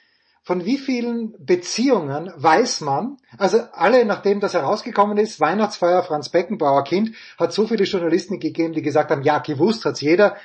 von 0.42 0.64
wie 0.64 0.78
vielen 0.78 1.34
Beziehungen 1.44 2.32
weiß 2.34 2.80
man, 2.80 3.18
also 3.36 3.60
alle, 3.72 4.06
nachdem 4.06 4.40
das 4.40 4.54
herausgekommen 4.54 5.18
ist, 5.18 5.40
Weihnachtsfeier 5.40 6.02
Franz 6.02 6.30
Beckenbauer 6.30 6.84
Kind, 6.84 7.14
hat 7.36 7.52
so 7.52 7.66
viele 7.66 7.84
Journalisten 7.84 8.40
gegeben, 8.40 8.72
die 8.72 8.82
gesagt 8.82 9.10
haben, 9.10 9.22
ja, 9.22 9.40
gewusst 9.40 9.84
hat's 9.84 10.00
jeder, 10.00 10.36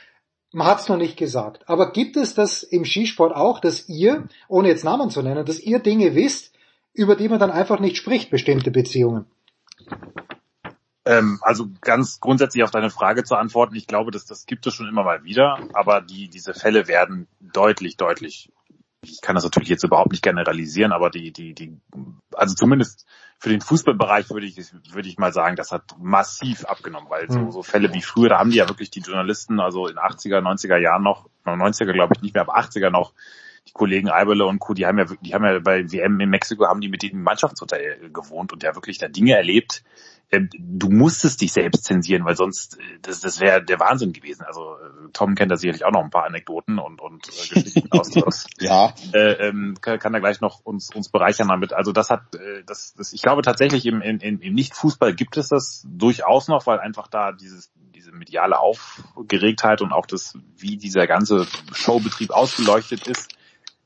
man 0.52 0.68
hat's 0.68 0.90
noch 0.90 0.98
nicht 0.98 1.16
gesagt. 1.16 1.70
Aber 1.70 1.94
gibt 1.94 2.18
es 2.18 2.34
das 2.34 2.64
im 2.64 2.84
Skisport 2.84 3.34
auch, 3.34 3.62
dass 3.62 3.88
ihr, 3.88 4.28
ohne 4.50 4.68
jetzt 4.68 4.84
Namen 4.84 5.10
zu 5.10 5.22
nennen, 5.22 5.46
dass 5.46 5.62
ihr 5.62 5.80
Dinge 5.80 6.16
wisst, 6.16 6.54
über 6.94 7.16
die 7.16 7.30
man 7.30 7.40
dann 7.40 7.52
einfach 7.52 7.80
nicht 7.80 7.96
spricht, 7.96 8.30
bestimmte 8.30 8.72
Beziehungen? 8.72 9.26
Ähm, 11.08 11.40
also 11.42 11.70
ganz 11.80 12.20
grundsätzlich 12.20 12.64
auf 12.64 12.72
deine 12.72 12.90
Frage 12.90 13.24
zu 13.24 13.36
antworten, 13.36 13.76
ich 13.76 13.88
glaube, 13.88 14.12
dass 14.12 14.26
das 14.26 14.46
gibt 14.46 14.68
es 14.68 14.74
schon 14.74 14.90
immer 14.90 15.04
mal 15.04 15.24
wieder, 15.24 15.58
aber 15.74 16.02
die, 16.02 16.28
diese 16.28 16.54
Fälle 16.54 16.88
werden 16.90 17.28
deutlich, 17.40 17.96
deutlich, 17.96 18.52
ich 19.02 19.22
kann 19.22 19.36
das 19.36 19.46
natürlich 19.46 19.70
jetzt 19.70 19.86
überhaupt 19.86 20.12
nicht 20.12 20.24
generalisieren, 20.24 20.92
aber 20.92 21.10
die, 21.10 21.32
die, 21.32 21.54
die, 21.54 21.80
also 22.34 22.56
zumindest 22.56 23.06
für 23.40 23.50
den 23.50 23.62
Fußballbereich 23.62 24.30
würde 24.32 24.48
ich, 24.48 24.58
würde 24.92 25.08
ich 25.08 25.18
mal 25.18 25.32
sagen, 25.32 25.56
das 25.56 25.72
hat 25.72 25.96
massiv 25.98 26.66
abgenommen, 26.66 27.10
weil 27.10 27.30
so, 27.32 27.40
hm. 27.40 27.52
so 27.52 27.64
Fälle 27.64 27.94
wie 27.94 28.02
früher, 28.02 28.30
da 28.30 28.40
haben 28.40 28.50
die 28.50 28.58
ja 28.58 28.68
wirklich 28.68 28.92
die 28.92 29.00
Journalisten, 29.00 29.62
also 29.62 29.88
in 29.88 29.98
80er, 29.98 30.42
90er 30.42 30.78
Jahren 30.78 31.04
noch, 31.04 31.30
90er 31.46 31.94
glaube 31.94 32.16
ich 32.18 32.22
nicht 32.22 32.34
mehr, 32.34 32.44
aber 32.44 32.58
80er 32.58 32.90
noch, 32.90 33.14
die 33.68 33.74
Kollegen 33.74 34.10
Eibele 34.10 34.46
und 34.46 34.60
Co., 34.60 34.74
die 34.74 34.86
haben 34.86 34.98
ja, 34.98 35.06
die 35.22 35.34
haben 35.34 35.44
ja 35.44 35.60
bei 35.60 35.92
WM 35.92 36.20
in 36.20 36.30
Mexiko, 36.30 36.66
haben 36.66 36.82
die 36.82 36.90
mit 36.90 37.04
dem 37.04 37.22
Mannschaftshotel 37.22 38.10
gewohnt 38.12 38.54
und 38.54 38.64
ja 38.64 38.76
wirklich 38.76 38.98
da 38.98 39.08
Dinge 39.08 39.36
erlebt. 39.36 39.84
Ähm, 40.30 40.50
du 40.58 40.90
musstest 40.90 41.40
dich 41.40 41.54
selbst 41.54 41.86
zensieren, 41.86 42.26
weil 42.26 42.36
sonst, 42.36 42.78
äh, 42.80 43.00
das, 43.02 43.22
das 43.22 43.40
wäre 43.40 43.64
der 43.64 43.80
Wahnsinn 43.80 44.12
gewesen. 44.12 44.44
Also 44.44 44.76
äh, 44.76 45.10
Tom 45.14 45.36
kennt 45.36 45.52
da 45.52 45.56
sicherlich 45.56 45.86
auch 45.86 45.92
noch 45.92 46.04
ein 46.04 46.10
paar 46.10 46.26
Anekdoten 46.26 46.80
und, 46.80 47.00
und 47.00 47.28
äh, 47.30 47.54
Geschichten 47.54 47.92
aus. 47.92 48.16
aus 48.24 48.46
ja. 48.60 48.94
Äh, 49.14 49.48
ähm, 49.48 49.78
kann, 49.80 50.00
kann 50.00 50.12
da 50.12 50.20
gleich 50.20 50.42
noch 50.42 50.60
uns, 50.66 50.94
uns 50.94 51.08
bereichern 51.10 51.48
damit. 51.48 51.72
Also 51.72 51.94
das 51.94 52.10
hat, 52.10 52.36
äh, 52.36 52.64
das, 52.66 52.94
das, 52.96 53.14
ich 53.14 53.22
glaube 53.22 53.42
tatsächlich 53.42 53.86
im, 53.86 54.02
im, 54.02 54.20
im 54.20 54.54
Nicht-Fußball 54.54 55.14
gibt 55.14 55.38
es 55.38 55.48
das 55.48 55.86
durchaus 55.88 56.50
noch, 56.50 56.68
weil 56.68 56.80
einfach 56.80 57.08
da 57.08 57.32
dieses 57.32 57.72
diese 57.96 58.12
mediale 58.12 58.60
Aufgeregtheit 58.60 59.82
und 59.82 59.92
auch 59.92 60.06
das, 60.06 60.38
wie 60.58 60.78
dieser 60.78 61.08
ganze 61.08 61.48
Showbetrieb 61.74 62.32
ausgeleuchtet 62.32 63.08
ist, 63.08 63.37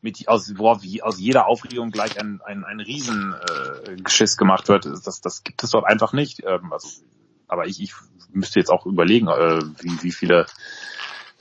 mit 0.01 0.27
aus, 0.27 0.49
wie 0.49 1.01
aus 1.03 1.19
jeder 1.19 1.47
Aufregung 1.47 1.91
gleich 1.91 2.19
ein, 2.19 2.41
ein, 2.43 2.63
ein 2.63 2.79
Riesengeschiss 2.79 4.33
äh, 4.33 4.37
gemacht 4.37 4.67
wird, 4.67 4.85
das, 4.85 5.21
das 5.21 5.43
gibt 5.43 5.63
es 5.63 5.69
dort 5.71 5.85
einfach 5.85 6.13
nicht. 6.13 6.43
Ähm, 6.45 6.71
also, 6.73 6.87
aber 7.47 7.67
ich, 7.67 7.81
ich 7.81 7.93
müsste 8.31 8.59
jetzt 8.59 8.69
auch 8.69 8.85
überlegen, 8.85 9.27
äh, 9.27 9.61
wie, 9.81 10.03
wie 10.03 10.11
viele 10.11 10.45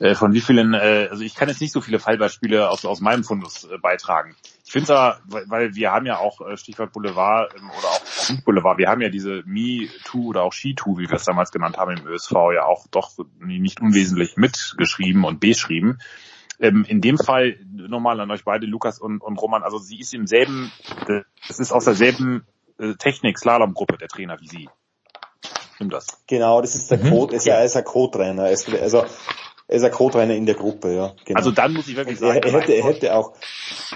äh, 0.00 0.14
von 0.14 0.32
wie 0.32 0.40
vielen, 0.40 0.72
äh, 0.72 1.08
also 1.10 1.22
ich 1.22 1.34
kann 1.34 1.48
jetzt 1.48 1.60
nicht 1.60 1.72
so 1.72 1.82
viele 1.82 1.98
Fallbeispiele 1.98 2.70
aus, 2.70 2.86
aus 2.86 3.00
meinem 3.00 3.22
Fundus 3.22 3.64
äh, 3.64 3.76
beitragen. 3.76 4.34
Ich 4.64 4.72
finde 4.72 4.84
es 4.84 4.90
aber, 4.90 5.20
weil, 5.26 5.74
wir 5.74 5.92
haben 5.92 6.06
ja 6.06 6.16
auch 6.18 6.40
äh, 6.40 6.56
Stichwort 6.56 6.92
Boulevard 6.92 7.54
ähm, 7.54 7.70
oder 7.70 7.88
auch 7.88 8.44
Boulevard, 8.44 8.78
wir 8.78 8.88
haben 8.88 9.02
ja 9.02 9.10
diese 9.10 9.42
Me-Too 9.44 10.28
oder 10.28 10.42
auch 10.42 10.54
She-Too, 10.54 10.96
wie 10.96 11.08
wir 11.08 11.16
es 11.16 11.24
damals 11.24 11.52
genannt 11.52 11.76
haben 11.76 11.98
im 11.98 12.06
ÖSV, 12.06 12.32
ja 12.54 12.64
auch 12.64 12.86
doch 12.90 13.12
nicht 13.40 13.82
unwesentlich 13.82 14.36
mitgeschrieben 14.36 15.24
und 15.24 15.38
beschrieben. 15.38 15.98
Ähm, 16.60 16.84
in 16.86 17.00
dem 17.00 17.18
Fall 17.18 17.56
nochmal 17.72 18.20
an 18.20 18.30
euch 18.30 18.44
beide, 18.44 18.66
Lukas 18.66 18.98
und, 18.98 19.22
und 19.22 19.40
Roman, 19.40 19.62
also 19.62 19.78
sie 19.78 19.98
ist 19.98 20.12
im 20.12 20.26
selben, 20.26 20.70
es 21.48 21.58
ist 21.58 21.72
aus 21.72 21.86
derselben 21.86 22.46
äh, 22.78 22.94
Technik-Slalom-Gruppe 22.94 23.96
der 23.96 24.08
Trainer 24.08 24.38
wie 24.40 24.48
sie. 24.48 24.68
Stimmt 25.74 25.94
das? 25.94 26.06
Genau, 26.26 26.60
das 26.60 26.74
ist 26.74 26.90
der 26.90 26.98
mhm. 26.98 27.10
Co, 27.10 27.26
ist 27.28 27.46
ja, 27.46 27.54
er 27.54 27.64
ist 27.64 27.76
ein 27.76 27.84
Co-Trainer. 27.84 28.42
Also 28.42 29.04
er 29.70 29.76
ist 29.76 29.84
ein 29.84 29.90
Co-Trainer 29.90 30.34
in 30.34 30.44
der 30.44 30.54
Gruppe, 30.54 30.94
ja. 30.94 31.14
Genau. 31.24 31.38
Also 31.38 31.52
dann 31.52 31.72
muss 31.72 31.88
ich 31.88 31.96
wirklich 31.96 32.18
sagen, 32.18 32.40
er, 32.42 32.44
er 32.44 32.60
hätte, 32.60 32.72
er 32.72 32.84
hätte 32.84 33.14
auch, 33.14 33.32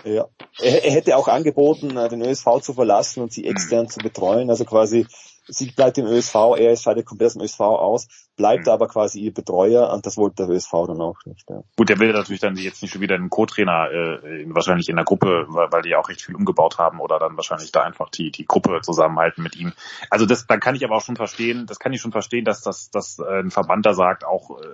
ja, 0.04 0.26
er, 0.60 0.84
er 0.84 0.92
hätte 0.92 1.16
auch 1.16 1.28
angeboten, 1.28 1.96
äh, 1.96 2.08
den 2.08 2.22
ÖSV 2.22 2.60
zu 2.62 2.72
verlassen 2.72 3.22
und 3.22 3.32
sie 3.32 3.46
extern 3.46 3.84
mhm. 3.84 3.90
zu 3.90 3.98
betreuen. 3.98 4.48
Also 4.48 4.64
quasi 4.64 5.06
sie 5.46 5.70
bleibt 5.70 5.98
im 5.98 6.06
ÖSV, 6.06 6.34
er 6.56 6.76
scheidet 6.76 7.06
komplett 7.06 7.26
aus 7.26 7.32
dem 7.34 7.42
ÖSV 7.42 7.60
aus, 7.60 8.08
bleibt 8.36 8.66
mhm. 8.66 8.72
aber 8.72 8.88
quasi 8.88 9.20
ihr 9.20 9.34
Betreuer 9.34 9.92
und 9.92 10.06
das 10.06 10.16
wollte 10.16 10.46
der 10.46 10.48
ÖSV 10.48 10.70
dann 10.86 11.00
auch 11.00 11.18
nicht. 11.24 11.48
Ja. 11.48 11.62
Gut, 11.76 11.88
der 11.88 11.98
will 11.98 12.12
natürlich 12.12 12.40
dann 12.40 12.56
jetzt 12.56 12.82
nicht 12.82 12.92
schon 12.92 13.00
wieder 13.00 13.14
einen 13.14 13.30
Co-Trainer 13.30 13.90
äh, 13.90 14.44
wahrscheinlich 14.48 14.88
in 14.88 14.96
der 14.96 15.04
Gruppe, 15.04 15.46
weil, 15.48 15.70
weil 15.70 15.82
die 15.82 15.90
ja 15.90 15.98
auch 15.98 16.08
recht 16.08 16.22
viel 16.22 16.34
umgebaut 16.34 16.78
haben 16.78 17.00
oder 17.00 17.18
dann 17.18 17.36
wahrscheinlich 17.36 17.72
da 17.72 17.82
einfach 17.82 18.10
die, 18.10 18.30
die 18.30 18.46
Gruppe 18.46 18.80
zusammenhalten 18.82 19.42
mit 19.42 19.56
ihm. 19.56 19.72
Also 20.10 20.26
das, 20.26 20.46
dann 20.46 20.60
kann 20.60 20.74
ich 20.74 20.84
aber 20.84 20.96
auch 20.96 21.04
schon 21.04 21.16
verstehen, 21.16 21.66
das 21.66 21.78
kann 21.78 21.92
ich 21.92 22.00
schon 22.00 22.12
verstehen, 22.12 22.44
dass 22.44 22.62
das 22.62 22.90
dass, 22.90 23.18
äh, 23.18 23.40
ein 23.40 23.50
Verband 23.50 23.86
da 23.86 23.94
sagt, 23.94 24.24
auch 24.24 24.50
äh, 24.50 24.64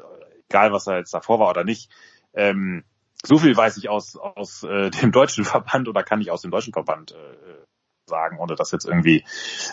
egal 0.49 0.73
was 0.73 0.87
er 0.87 0.99
jetzt 0.99 1.15
davor 1.15 1.39
war 1.41 1.51
oder 1.51 1.65
nicht, 1.65 1.91
ähm, 2.35 2.85
so 3.23 3.39
viel 3.39 3.57
weiß 3.57 3.77
ich 3.77 3.89
aus, 3.89 4.17
aus 4.17 4.63
äh, 4.63 4.91
dem 4.91 5.13
deutschen 5.13 5.45
Verband 5.47 5.89
oder 5.89 6.03
kann 6.03 6.21
ich 6.21 6.31
aus 6.31 6.43
dem 6.43 6.51
deutschen 6.51 6.73
Verband 6.73 7.13
äh, 7.13 7.61
sagen, 8.11 8.39
ohne 8.39 8.55
dass 8.55 8.73
jetzt 8.73 8.85
irgendwie 8.85 9.25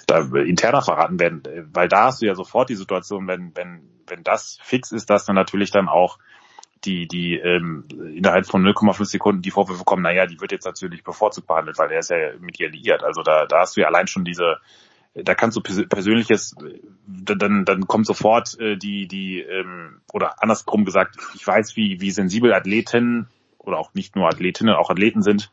da 0.07 0.19
interner 0.19 0.81
verraten 0.81 1.19
werden, 1.19 1.43
weil 1.73 1.89
da 1.89 2.05
hast 2.05 2.21
du 2.21 2.25
ja 2.25 2.35
sofort 2.35 2.69
die 2.69 2.75
Situation, 2.75 3.27
wenn, 3.27 3.51
wenn, 3.55 3.81
wenn 4.07 4.23
das 4.23 4.59
fix 4.63 4.93
ist, 4.93 5.09
dass 5.09 5.25
dann 5.25 5.35
natürlich 5.35 5.71
dann 5.71 5.89
auch 5.89 6.17
die, 6.85 7.07
die 7.07 7.35
ähm, 7.35 7.83
innerhalb 8.15 8.45
von 8.45 8.63
0,5 8.63 9.05
Sekunden 9.05 9.41
die 9.41 9.51
Vorwürfe 9.51 9.83
kommen, 9.83 10.03
naja, 10.03 10.25
die 10.25 10.39
wird 10.39 10.51
jetzt 10.51 10.65
natürlich 10.65 11.03
bevorzugt 11.03 11.47
behandelt, 11.47 11.77
weil 11.77 11.91
er 11.91 11.99
ist 11.99 12.09
ja 12.09 12.17
mit 12.39 12.59
ihr 12.59 12.69
liiert. 12.69 13.03
Also 13.03 13.23
da, 13.23 13.45
da 13.45 13.61
hast 13.61 13.75
du 13.75 13.81
ja 13.81 13.87
allein 13.87 14.07
schon 14.07 14.23
diese, 14.23 14.57
da 15.13 15.35
kannst 15.35 15.57
du 15.57 15.61
persönliches, 15.61 16.55
dann, 17.07 17.65
dann 17.65 17.87
kommt 17.87 18.05
sofort 18.05 18.59
äh, 18.59 18.77
die, 18.77 19.07
die, 19.07 19.41
ähm, 19.41 20.01
oder 20.13 20.41
andersrum 20.41 20.85
gesagt, 20.85 21.17
ich 21.35 21.45
weiß, 21.45 21.75
wie, 21.75 21.99
wie 21.99 22.11
sensibel 22.11 22.53
Athleten 22.53 23.27
oder 23.57 23.77
auch 23.77 23.93
nicht 23.93 24.15
nur 24.15 24.27
Athletinnen, 24.27 24.75
auch 24.75 24.89
Athleten 24.89 25.21
sind, 25.21 25.51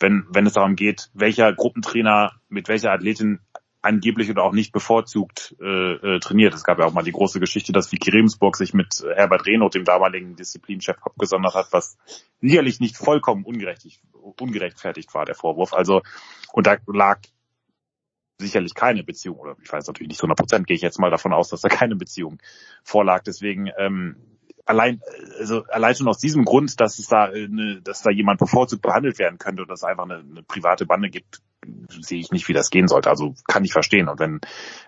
wenn, 0.00 0.26
wenn 0.30 0.46
es 0.46 0.54
darum 0.54 0.76
geht, 0.76 1.10
welcher 1.14 1.52
Gruppentrainer 1.52 2.40
mit 2.48 2.68
welcher 2.68 2.92
Athletin 2.92 3.40
angeblich 3.80 4.30
oder 4.30 4.42
auch 4.42 4.52
nicht 4.52 4.72
bevorzugt 4.72 5.56
äh, 5.60 5.92
äh, 6.16 6.20
trainiert. 6.20 6.52
Es 6.52 6.64
gab 6.64 6.78
ja 6.78 6.84
auch 6.84 6.92
mal 6.92 7.04
die 7.04 7.12
große 7.12 7.38
Geschichte, 7.40 7.72
dass 7.72 7.92
Vicky 7.92 8.10
Remsburg 8.10 8.56
sich 8.56 8.74
mit 8.74 9.04
Herbert 9.14 9.46
Rehnow, 9.46 9.70
dem 9.70 9.84
damaligen 9.84 10.34
Disziplinchef, 10.36 10.96
abgesondert 11.00 11.54
hat, 11.54 11.68
was 11.70 11.96
sicherlich 12.40 12.80
nicht 12.80 12.96
vollkommen 12.96 13.44
ungerechtfertigt 13.44 15.14
war, 15.14 15.24
der 15.24 15.36
Vorwurf. 15.36 15.72
Also, 15.72 16.02
und 16.52 16.66
da 16.66 16.76
lag 16.86 17.20
sicherlich 18.40 18.74
keine 18.74 19.04
Beziehung, 19.04 19.38
oder 19.38 19.56
ich 19.62 19.72
weiß 19.72 19.86
natürlich 19.86 20.08
nicht 20.08 20.18
zu 20.18 20.26
100 20.26 20.38
Prozent, 20.38 20.66
gehe 20.66 20.76
ich 20.76 20.82
jetzt 20.82 20.98
mal 20.98 21.10
davon 21.10 21.32
aus, 21.32 21.48
dass 21.48 21.60
da 21.60 21.68
keine 21.68 21.96
Beziehung 21.96 22.38
vorlag. 22.82 23.22
Deswegen 23.22 23.70
ähm, 23.78 24.16
allein, 24.68 25.00
also 25.38 25.64
allein 25.68 25.94
schon 25.94 26.08
aus 26.08 26.18
diesem 26.18 26.44
Grund, 26.44 26.78
dass 26.80 26.98
es 26.98 27.08
da, 27.08 27.24
eine, 27.24 27.80
dass 27.82 28.02
da 28.02 28.10
jemand 28.10 28.38
bevorzugt 28.38 28.82
behandelt 28.82 29.18
werden 29.18 29.38
könnte 29.38 29.62
und 29.62 29.70
dass 29.70 29.80
es 29.80 29.84
einfach 29.84 30.04
eine, 30.04 30.18
eine 30.18 30.42
private 30.42 30.84
Bande 30.86 31.08
gibt, 31.08 31.40
sehe 31.88 32.20
ich 32.20 32.30
nicht, 32.30 32.48
wie 32.48 32.52
das 32.52 32.70
gehen 32.70 32.86
sollte. 32.86 33.10
Also 33.10 33.34
kann 33.46 33.64
ich 33.64 33.72
verstehen. 33.72 34.08
Und 34.08 34.20
wenn 34.20 34.40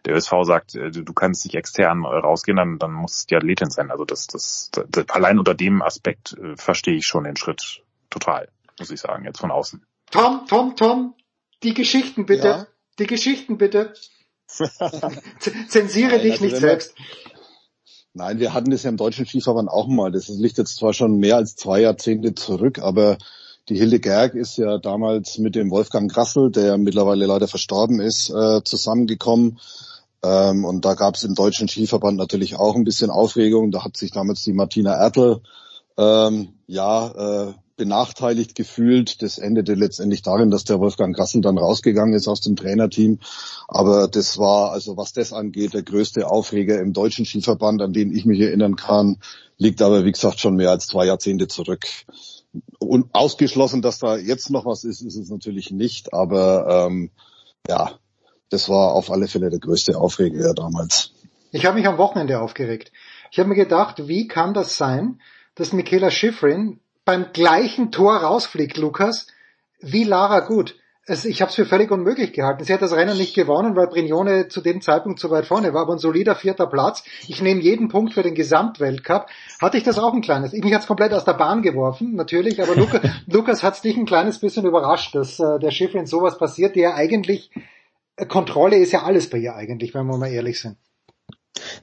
der 0.05 0.15
ÖSV 0.15 0.33
sagt, 0.43 0.75
äh, 0.75 0.91
du, 0.91 1.03
du 1.03 1.13
kannst 1.13 1.45
nicht 1.45 1.55
extern 1.55 2.05
rausgehen, 2.05 2.57
dann, 2.57 2.79
dann 2.79 2.93
muss 2.93 3.19
es 3.19 3.27
die 3.27 3.37
Athletin 3.37 3.71
sein. 3.71 3.91
Also 3.91 4.05
das, 4.05 4.27
das, 4.27 4.71
das 4.89 5.09
allein 5.09 5.39
unter 5.39 5.55
dem 5.55 5.83
Aspekt 5.83 6.37
äh, 6.39 6.57
verstehe 6.57 6.97
ich 6.97 7.07
schon 7.07 7.25
den 7.25 7.37
Schritt 7.37 7.83
total, 8.11 8.49
muss 8.79 8.91
ich 8.91 9.01
sagen, 9.01 9.25
jetzt 9.25 9.41
von 9.41 9.51
außen. 9.51 9.83
Tom, 10.11 10.45
Tom, 10.47 10.77
Tom, 10.77 11.15
die 11.63 11.75
Geschichten 11.75 12.27
bitte. 12.27 12.49
Ja? 12.49 12.67
Die 12.99 13.07
Geschichten 13.07 13.57
bitte. 13.57 13.95
Zensiere 15.69 16.13
Nein, 16.13 16.23
dich 16.23 16.33
also 16.33 16.45
nicht 16.45 16.57
selbst. 16.57 16.95
Nein, 18.13 18.41
wir 18.41 18.55
hatten 18.55 18.71
das 18.71 18.83
ja 18.83 18.91
im 18.91 18.97
deutschen 18.97 19.25
Skiverband 19.25 19.69
auch 19.69 19.87
mal. 19.87 20.11
Das 20.11 20.29
liegt 20.29 20.59
jetzt 20.59 20.77
zwar 20.77 20.93
schon 20.93 21.19
mehr 21.19 21.37
als 21.37 21.55
zwei 21.55 21.81
Jahrzehnte 21.81 22.35
zurück, 22.35 22.81
aber 22.81 23.19
die 23.69 23.77
Hilde 23.77 24.01
Gerg 24.01 24.35
ist 24.35 24.57
ja 24.59 24.79
damals 24.79 25.39
mit 25.39 25.55
dem 25.55 25.71
Wolfgang 25.71 26.11
Grassel, 26.11 26.51
der 26.51 26.77
mittlerweile 26.77 27.27
leider 27.27 27.47
verstorben 27.47 28.01
ist, 28.01 28.31
äh, 28.31 28.65
zusammengekommen. 28.65 29.61
Ähm, 30.25 30.65
und 30.65 30.85
da 30.85 30.95
gab 30.95 31.15
es 31.15 31.23
im 31.23 31.37
deutschen 31.37 31.69
Skiverband 31.69 32.19
natürlich 32.19 32.57
auch 32.57 32.75
ein 32.75 32.85
bisschen 32.85 33.11
Aufregung. 33.11 33.71
Da 33.71 33.85
hat 33.85 33.97
sich 33.97 34.11
damals 34.11 34.43
die 34.43 34.53
Martina 34.53 34.95
Ertl 34.95 35.41
ähm, 35.97 36.55
ja 36.67 37.49
äh, 37.49 37.55
benachteiligt 37.81 38.55
gefühlt. 38.55 39.23
Das 39.23 39.39
endete 39.39 39.73
letztendlich 39.73 40.21
darin, 40.21 40.51
dass 40.51 40.65
der 40.65 40.81
Wolfgang 40.81 41.17
Grassel 41.17 41.41
dann 41.41 41.57
rausgegangen 41.57 42.15
ist 42.15 42.29
aus 42.29 42.43
dem 42.43 42.55
Trainerteam. 42.55 43.21
Aber 43.69 44.07
das 44.07 44.37
war, 44.37 44.71
also 44.71 44.99
was 44.99 45.15
das 45.15 45.33
angeht, 45.33 45.73
der 45.73 45.83
größte 45.83 46.29
Aufreger 46.29 46.79
im 46.79 46.93
deutschen 46.93 47.25
Skiverband, 47.25 47.81
an 47.81 47.95
den 47.95 48.15
ich 48.15 48.27
mich 48.27 48.39
erinnern 48.39 48.77
kann, 48.77 49.17
liegt 49.57 49.81
aber, 49.81 50.05
wie 50.05 50.13
gesagt, 50.13 50.41
schon 50.41 50.57
mehr 50.57 50.69
als 50.69 50.89
zwei 50.89 51.07
Jahrzehnte 51.07 51.49
zurück. 51.49 51.87
Und 52.79 53.15
ausgeschlossen, 53.15 53.81
dass 53.81 53.99
da 53.99 54.19
jetzt 54.19 54.51
noch 54.51 54.67
was 54.67 54.85
ist, 54.85 55.01
ist 55.01 55.17
es 55.17 55.31
natürlich 55.31 55.71
nicht. 55.71 56.13
Aber 56.13 56.87
ähm, 56.87 57.11
ja, 57.67 57.93
das 58.51 58.69
war 58.69 58.93
auf 58.93 59.11
alle 59.11 59.27
Fälle 59.27 59.49
der 59.49 59.59
größte 59.59 59.97
Aufreger 59.97 60.53
damals. 60.53 61.13
Ich 61.51 61.65
habe 61.65 61.79
mich 61.79 61.87
am 61.87 61.97
Wochenende 61.97 62.41
aufgeregt. 62.41 62.93
Ich 63.33 63.39
habe 63.39 63.49
mir 63.49 63.55
gedacht, 63.55 64.07
wie 64.07 64.29
kann 64.29 64.53
das 64.53 64.77
sein, 64.77 65.23
dass 65.55 65.73
Michaela 65.73 66.11
Schifrin 66.11 66.81
beim 67.11 67.33
gleichen 67.33 67.91
Tor 67.91 68.19
rausfliegt, 68.19 68.77
Lukas, 68.77 69.27
wie 69.81 70.05
Lara 70.05 70.39
Gut. 70.47 70.77
Also 71.09 71.29
ich 71.29 71.43
habe 71.43 71.49
es 71.49 71.57
für 71.57 71.67
völlig 71.67 71.91
unmöglich 71.91 72.33
gehalten. 72.33 72.63
Sie 72.63 72.73
hat 72.73 72.83
das 72.83 72.93
Rennen 72.93 73.17
nicht 73.19 73.35
gewonnen, 73.35 73.75
weil 73.75 73.89
Brignone 73.89 74.47
zu 74.47 74.61
dem 74.61 74.81
Zeitpunkt 74.81 75.19
zu 75.19 75.29
weit 75.29 75.45
vorne 75.45 75.75
war, 75.75 75.83
aber 75.83 75.95
ein 75.95 75.99
solider 75.99 76.37
vierter 76.37 76.69
Platz. 76.69 77.03
Ich 77.27 77.43
nehme 77.43 77.63
jeden 77.63 77.89
Punkt 77.89 78.15
für 78.15 78.23
den 78.23 78.37
Gesamtweltcup. 78.37 79.27
Hatte 79.61 79.77
ich 79.77 79.83
das 79.83 79.99
auch 79.99 80.15
ein 80.15 80.21
kleines. 80.21 80.53
Mich 80.53 80.73
hat's 80.73 80.87
komplett 80.87 81.13
aus 81.13 81.25
der 81.25 81.33
Bahn 81.33 81.63
geworfen, 81.63 82.15
natürlich, 82.15 82.63
aber 82.63 82.77
Luca, 82.77 83.01
Lukas 83.27 83.65
hat's 83.65 83.83
dich 83.83 83.97
ein 83.97 84.07
kleines 84.07 84.39
bisschen 84.39 84.65
überrascht, 84.65 85.17
dass 85.17 85.41
äh, 85.41 85.59
der 85.59 85.73
Schifrin 85.73 86.07
sowas 86.07 86.39
passiert, 86.39 86.77
der 86.77 86.95
eigentlich 86.95 87.51
äh, 88.15 88.25
Kontrolle 88.25 88.77
ist 88.77 88.93
ja 88.93 89.03
alles 89.03 89.29
bei 89.29 89.39
ihr 89.39 89.57
eigentlich, 89.57 89.95
wenn 89.95 90.07
wir 90.07 90.17
mal 90.17 90.31
ehrlich 90.31 90.61
sind. 90.61 90.77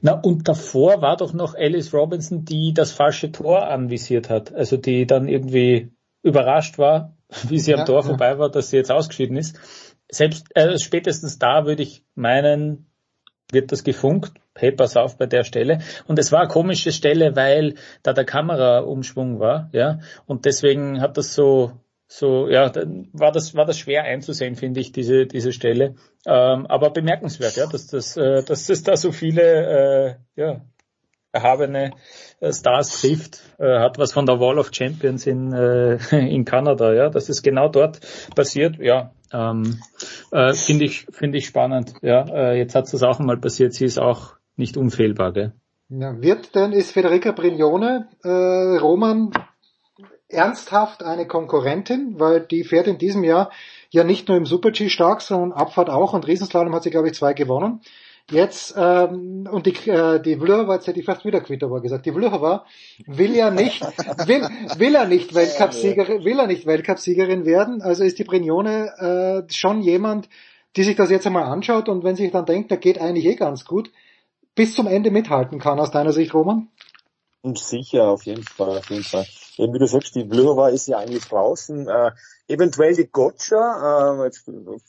Na, 0.02 0.14
und 0.14 0.48
davor 0.48 1.02
war 1.02 1.18
doch 1.18 1.34
noch 1.34 1.56
Alice 1.56 1.94
Robinson, 1.94 2.46
die 2.46 2.74
das 2.74 2.92
falsche 2.92 3.32
Tor 3.32 3.68
anvisiert 3.68 4.30
hat. 4.30 4.54
Also 4.54 4.78
die 4.78 5.06
dann 5.06 5.28
irgendwie 5.28 5.92
überrascht 6.24 6.78
war, 6.78 7.16
wie 7.48 7.60
sie 7.60 7.74
am 7.74 7.86
Tor 7.86 8.02
ja. 8.02 8.08
vorbei 8.08 8.38
war, 8.40 8.50
dass 8.50 8.70
sie 8.70 8.78
jetzt 8.78 8.92
ausgeschieden 8.92 9.38
ist. 9.38 9.60
Selbst 10.10 10.48
äh, 10.56 10.78
spätestens 10.80 11.38
da 11.40 11.66
würde 11.66 11.84
ich 11.84 12.04
meinen, 12.16 12.90
wird 13.52 13.72
das 13.72 13.84
gefunkt. 13.84 14.34
Hey, 14.56 14.72
pass 14.72 14.98
auf 14.98 15.18
bei 15.18 15.28
der 15.28 15.44
Stelle. 15.44 15.80
Und 16.08 16.18
es 16.18 16.32
war 16.32 16.42
eine 16.42 16.50
komische 16.50 16.92
Stelle, 16.92 17.36
weil 17.36 17.76
da 18.02 18.14
der 18.14 18.26
Kameraumschwung 18.26 19.40
war, 19.40 19.70
ja. 19.72 20.00
Und 20.26 20.46
deswegen 20.46 21.00
hat 21.00 21.18
das 21.18 21.36
so 21.36 21.74
so, 22.08 22.48
ja, 22.48 22.70
dann 22.70 23.10
war 23.12 23.32
das, 23.32 23.54
war 23.54 23.66
das 23.66 23.78
schwer 23.78 24.04
einzusehen, 24.04 24.56
finde 24.56 24.80
ich, 24.80 24.92
diese, 24.92 25.26
diese 25.26 25.52
Stelle. 25.52 25.96
Ähm, 26.26 26.66
aber 26.68 26.92
bemerkenswert, 26.92 27.58
ja, 27.58 27.68
dass 27.68 27.88
das, 27.88 28.16
äh, 28.16 28.44
dass 28.44 28.70
es 28.70 28.84
da 28.84 28.96
so 28.96 29.12
viele, 29.12 30.18
äh, 30.36 30.42
ja, 30.42 30.62
erhabene 31.34 31.92
äh, 32.40 32.54
Stars 32.54 33.02
trifft, 33.02 33.42
äh, 33.60 33.80
hat 33.80 33.98
was 33.98 34.14
von 34.14 34.26
der 34.26 34.40
Wall 34.40 34.58
of 34.58 34.70
Champions 34.72 35.28
in, 35.28 35.54
äh, 35.54 35.98
in 36.12 36.46
Kanada, 36.46 36.94
ja, 36.94 37.10
dass 37.10 37.30
es 37.30 37.44
genau 37.44 37.68
dort 37.70 38.00
passiert, 38.36 38.78
ja, 38.80 39.12
ähm, 39.34 39.80
äh, 40.32 40.54
finde 40.54 40.86
ich, 40.86 41.08
finde 41.12 41.38
ich 41.38 41.48
spannend, 41.48 41.94
ja, 42.02 42.24
äh, 42.24 42.58
jetzt 42.58 42.76
hat 42.76 42.92
es 42.92 43.04
auch 43.04 43.20
mal 43.20 43.38
passiert, 43.38 43.74
sie 43.74 43.86
ist 43.86 44.00
auch 44.00 44.36
nicht 44.56 44.78
unfehlbar, 44.78 45.34
gell. 45.34 45.54
Ja, 45.90 46.22
wird 46.22 46.54
denn, 46.56 46.74
ist 46.74 46.92
Federica 46.92 47.32
Brignone, 47.32 48.10
äh, 48.24 48.78
Roman 48.78 49.32
ernsthaft 50.30 51.04
eine 51.04 51.26
Konkurrentin, 51.28 52.20
weil 52.20 52.42
die 52.42 52.64
fährt 52.64 52.88
in 52.88 52.98
diesem 52.98 53.24
Jahr 53.24 53.52
ja 53.90 54.04
nicht 54.04 54.28
nur 54.28 54.38
im 54.38 54.46
Super-G 54.46 54.90
stark, 54.90 55.22
sondern 55.22 55.54
Abfahrt 55.54 55.90
auch 55.90 56.14
und 56.14 56.28
Riesenslalom 56.28 56.74
hat 56.76 56.84
sie, 56.84 56.90
glaube 56.90 57.08
ich, 57.08 57.14
zwei 57.14 57.34
gewonnen. 57.34 57.82
Jetzt, 58.30 58.76
ähm, 58.78 59.48
und 59.50 59.66
die, 59.68 59.90
äh, 59.90 60.22
die 60.22 60.36
Vlhova, 60.36 60.76
jetzt 60.76 60.88
hätte 60.88 61.00
ich 61.00 61.06
fast 61.06 61.24
wieder 61.24 61.40
Kvitova 61.40 61.80
gesagt, 61.80 62.06
die 62.06 62.12
Vlhova 62.12 62.66
will 63.06 63.34
ja 63.34 63.52
nicht, 63.52 63.82
will, 64.28 64.42
will 64.78 64.96
er 64.96 65.08
nicht 65.08 65.34
Weltcupsiegerin, 65.34 66.26
will 66.26 66.38
er 66.38 66.48
nicht 66.48 66.66
Weltcupsiegerin 66.66 67.46
werden, 67.46 67.82
also 67.82 68.04
ist 68.04 68.20
die 68.20 68.26
Brignone 68.26 69.46
äh, 69.48 69.54
schon 69.54 69.82
jemand, 69.82 70.28
die 70.76 70.84
sich 70.84 70.98
das 70.98 71.10
jetzt 71.10 71.26
einmal 71.26 71.46
anschaut 71.46 71.88
und 71.88 72.04
wenn 72.04 72.18
sich 72.18 72.32
dann 72.32 72.46
denkt, 72.46 72.70
der 72.70 72.80
geht 72.80 73.00
eigentlich 73.00 73.26
eh 73.26 73.36
ganz 73.36 73.64
gut, 73.64 73.92
bis 74.56 74.76
zum 74.76 74.88
Ende 74.88 75.10
mithalten 75.10 75.60
kann 75.60 75.80
aus 75.80 75.92
deiner 75.92 76.12
Sicht, 76.12 76.34
Roman? 76.34 76.68
Sicher, 77.56 78.10
auf 78.10 78.24
jeden 78.24 78.44
Fall, 78.44 78.78
auf 78.78 78.90
jeden 78.90 79.04
Fall. 79.04 79.26
Eben 79.58 79.74
wie 79.74 79.80
du 79.80 79.88
sagst, 79.88 80.16
die 80.16 80.24
Blöhova 80.24 80.70
ist 80.70 80.88
ja 80.88 81.00
eigentlich 81.00 81.26
draußen. 81.26 81.88
Äh, 81.88 82.12
eventuell 82.48 82.96
die 82.96 83.10
Gotcha, 83.10 84.22
äh, 84.22 84.26
jetzt, 84.26 84.44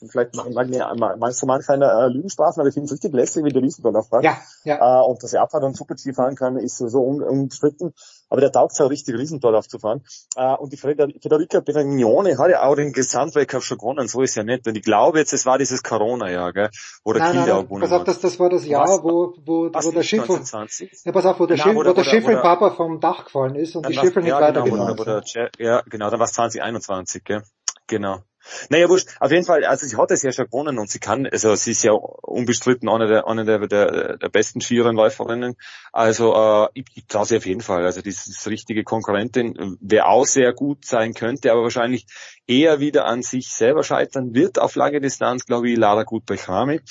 vielleicht 0.09 0.35
mag, 0.35 0.69
mag, 0.97 1.19
mag 1.19 1.33
so 1.33 1.45
manch 1.45 1.69
einer 1.69 2.05
äh, 2.05 2.07
Lügen 2.07 2.29
strafen, 2.29 2.61
aber 2.61 2.69
ich 2.69 2.73
finde 2.73 2.85
es 2.85 2.93
richtig 2.93 3.13
lässig, 3.13 3.43
wie 3.43 3.49
der 3.49 3.61
Riesendorfer 3.61 4.03
fährt. 4.03 4.23
Ja, 4.23 4.37
ja. 4.63 5.01
Äh, 5.01 5.05
und 5.05 5.21
dass 5.21 5.33
er 5.33 5.41
Abfahrt 5.41 5.63
und 5.63 5.75
Super-G 5.75 6.13
fahren 6.13 6.35
kann, 6.35 6.57
ist 6.57 6.77
so 6.77 7.01
un 7.01 7.21
unbestritten. 7.21 7.93
Aber 8.29 8.41
der 8.41 8.51
taugt 8.51 8.73
es 8.73 8.81
auch 8.81 8.89
richtig, 8.89 9.15
Riesendorf 9.15 9.67
zu 9.67 9.79
fahren. 9.79 10.03
Äh, 10.35 10.55
und 10.55 10.71
die 10.71 10.77
Federica 10.77 11.59
Beragnone 11.59 12.37
hat 12.37 12.49
ja 12.49 12.63
auch 12.63 12.75
den 12.75 12.93
Gesamtweltcup 12.93 13.63
schon 13.63 13.77
gewonnen, 13.77 14.07
so 14.07 14.21
ist 14.21 14.35
ja 14.35 14.43
nicht. 14.43 14.67
Und 14.67 14.75
ich 14.75 14.83
glaube 14.83 15.19
jetzt, 15.19 15.33
es 15.33 15.45
war 15.45 15.57
dieses 15.57 15.83
Corona-Jahr, 15.83 16.53
gell, 16.53 16.69
wo 17.03 17.13
der 17.13 17.31
Kinder 17.31 17.57
auch 17.57 17.63
gewonnen 17.63 17.81
pass 17.81 17.91
auf, 17.91 18.03
das, 18.03 18.19
das 18.19 18.39
war 18.39 18.49
das 18.49 18.65
Jahr, 18.65 18.87
was, 18.87 19.03
wo, 19.03 19.33
wo, 19.45 19.69
wo 19.71 19.91
der 19.91 20.03
Schiff, 20.03 20.27
ja, 20.27 21.11
pass 21.11 21.25
auf, 21.25 21.39
wo 21.39 21.45
der 21.45 21.57
Schiff, 21.57 21.75
wo, 21.75 21.83
der 21.83 22.03
Schiff 22.03 22.25
Papa 22.25 22.71
vom 22.71 22.99
Dach 22.99 23.25
gefallen 23.25 23.55
ist 23.55 23.75
und 23.75 23.87
die 23.87 23.93
Schiffe 23.93 24.19
nicht 24.19 24.29
ja, 24.29 24.39
weitergenommen 24.39 24.95
genau, 24.95 25.21
Ja, 25.57 25.81
genau, 25.89 26.09
dann 26.09 26.19
war 26.19 26.25
es 26.25 26.33
2021, 26.33 27.23
gell. 27.23 27.43
Genau. 27.89 28.21
Naja, 28.69 28.87
wurscht. 28.87 29.09
Auf 29.19 29.31
jeden 29.31 29.45
Fall, 29.45 29.65
also 29.65 29.85
sie 29.85 29.97
hat 29.97 30.11
es 30.11 30.21
ja 30.21 30.31
schon 30.31 30.45
gewonnen 30.45 30.79
und 30.79 30.89
sie 30.89 30.99
kann, 30.99 31.27
also 31.27 31.55
sie 31.55 31.71
ist 31.71 31.83
ja 31.83 31.91
unbestritten 31.91 32.87
eine 32.87 33.07
der, 33.07 33.27
eine 33.27 33.43
der, 33.45 33.67
der, 33.67 34.17
der 34.17 34.29
besten 34.29 34.61
Skirennläuferinnen. 34.61 35.55
Also 35.91 36.33
äh, 36.35 36.69
ich, 36.75 36.85
ich 36.95 37.07
traue 37.07 37.25
sie 37.25 37.37
auf 37.37 37.45
jeden 37.45 37.61
Fall. 37.61 37.83
Also 37.85 38.01
die 38.01 38.09
ist 38.09 38.47
richtige 38.47 38.83
Konkurrentin, 38.83 39.77
wer 39.81 40.07
auch 40.07 40.25
sehr 40.25 40.53
gut 40.53 40.85
sein 40.85 41.13
könnte, 41.13 41.51
aber 41.51 41.63
wahrscheinlich 41.63 42.05
eher 42.47 42.79
wieder 42.79 43.05
an 43.05 43.23
sich 43.23 43.49
selber 43.49 43.83
scheitern 43.83 44.33
wird 44.33 44.59
auf 44.59 44.75
lange 44.75 45.01
Distanz, 45.01 45.45
glaube 45.45 45.69
ich, 45.69 45.77
Lara 45.77 46.03
Gut-Bechrami. 46.03 46.81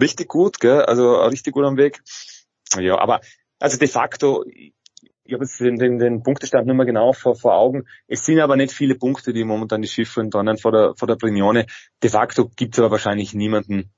Richtig 0.00 0.28
gut, 0.28 0.60
gell? 0.60 0.82
also 0.82 1.16
richtig 1.22 1.54
gut 1.54 1.64
am 1.64 1.76
Weg. 1.76 2.00
Ja, 2.76 2.98
aber 2.98 3.20
also 3.58 3.78
de 3.78 3.88
facto, 3.88 4.44
ich 5.24 5.34
habe 5.34 5.44
jetzt 5.44 5.60
den, 5.60 5.76
den, 5.76 5.98
den 5.98 6.22
Punktestand 6.22 6.66
nicht 6.66 6.76
mehr 6.76 6.86
genau 6.86 7.12
vor, 7.12 7.36
vor 7.36 7.54
Augen. 7.54 7.84
Es 8.08 8.24
sind 8.24 8.40
aber 8.40 8.56
nicht 8.56 8.72
viele 8.72 8.96
Punkte, 8.96 9.32
die 9.32 9.44
momentan 9.44 9.82
die 9.82 9.88
Schiffe 9.88 10.26
drinnen 10.28 10.58
vor 10.58 10.72
der, 10.72 10.94
vor 10.96 11.06
der 11.06 11.16
Brignone. 11.16 11.66
De 12.02 12.10
facto 12.10 12.48
gibt 12.56 12.74
es 12.74 12.80
aber 12.80 12.90
wahrscheinlich 12.90 13.32
niemanden, 13.34 13.92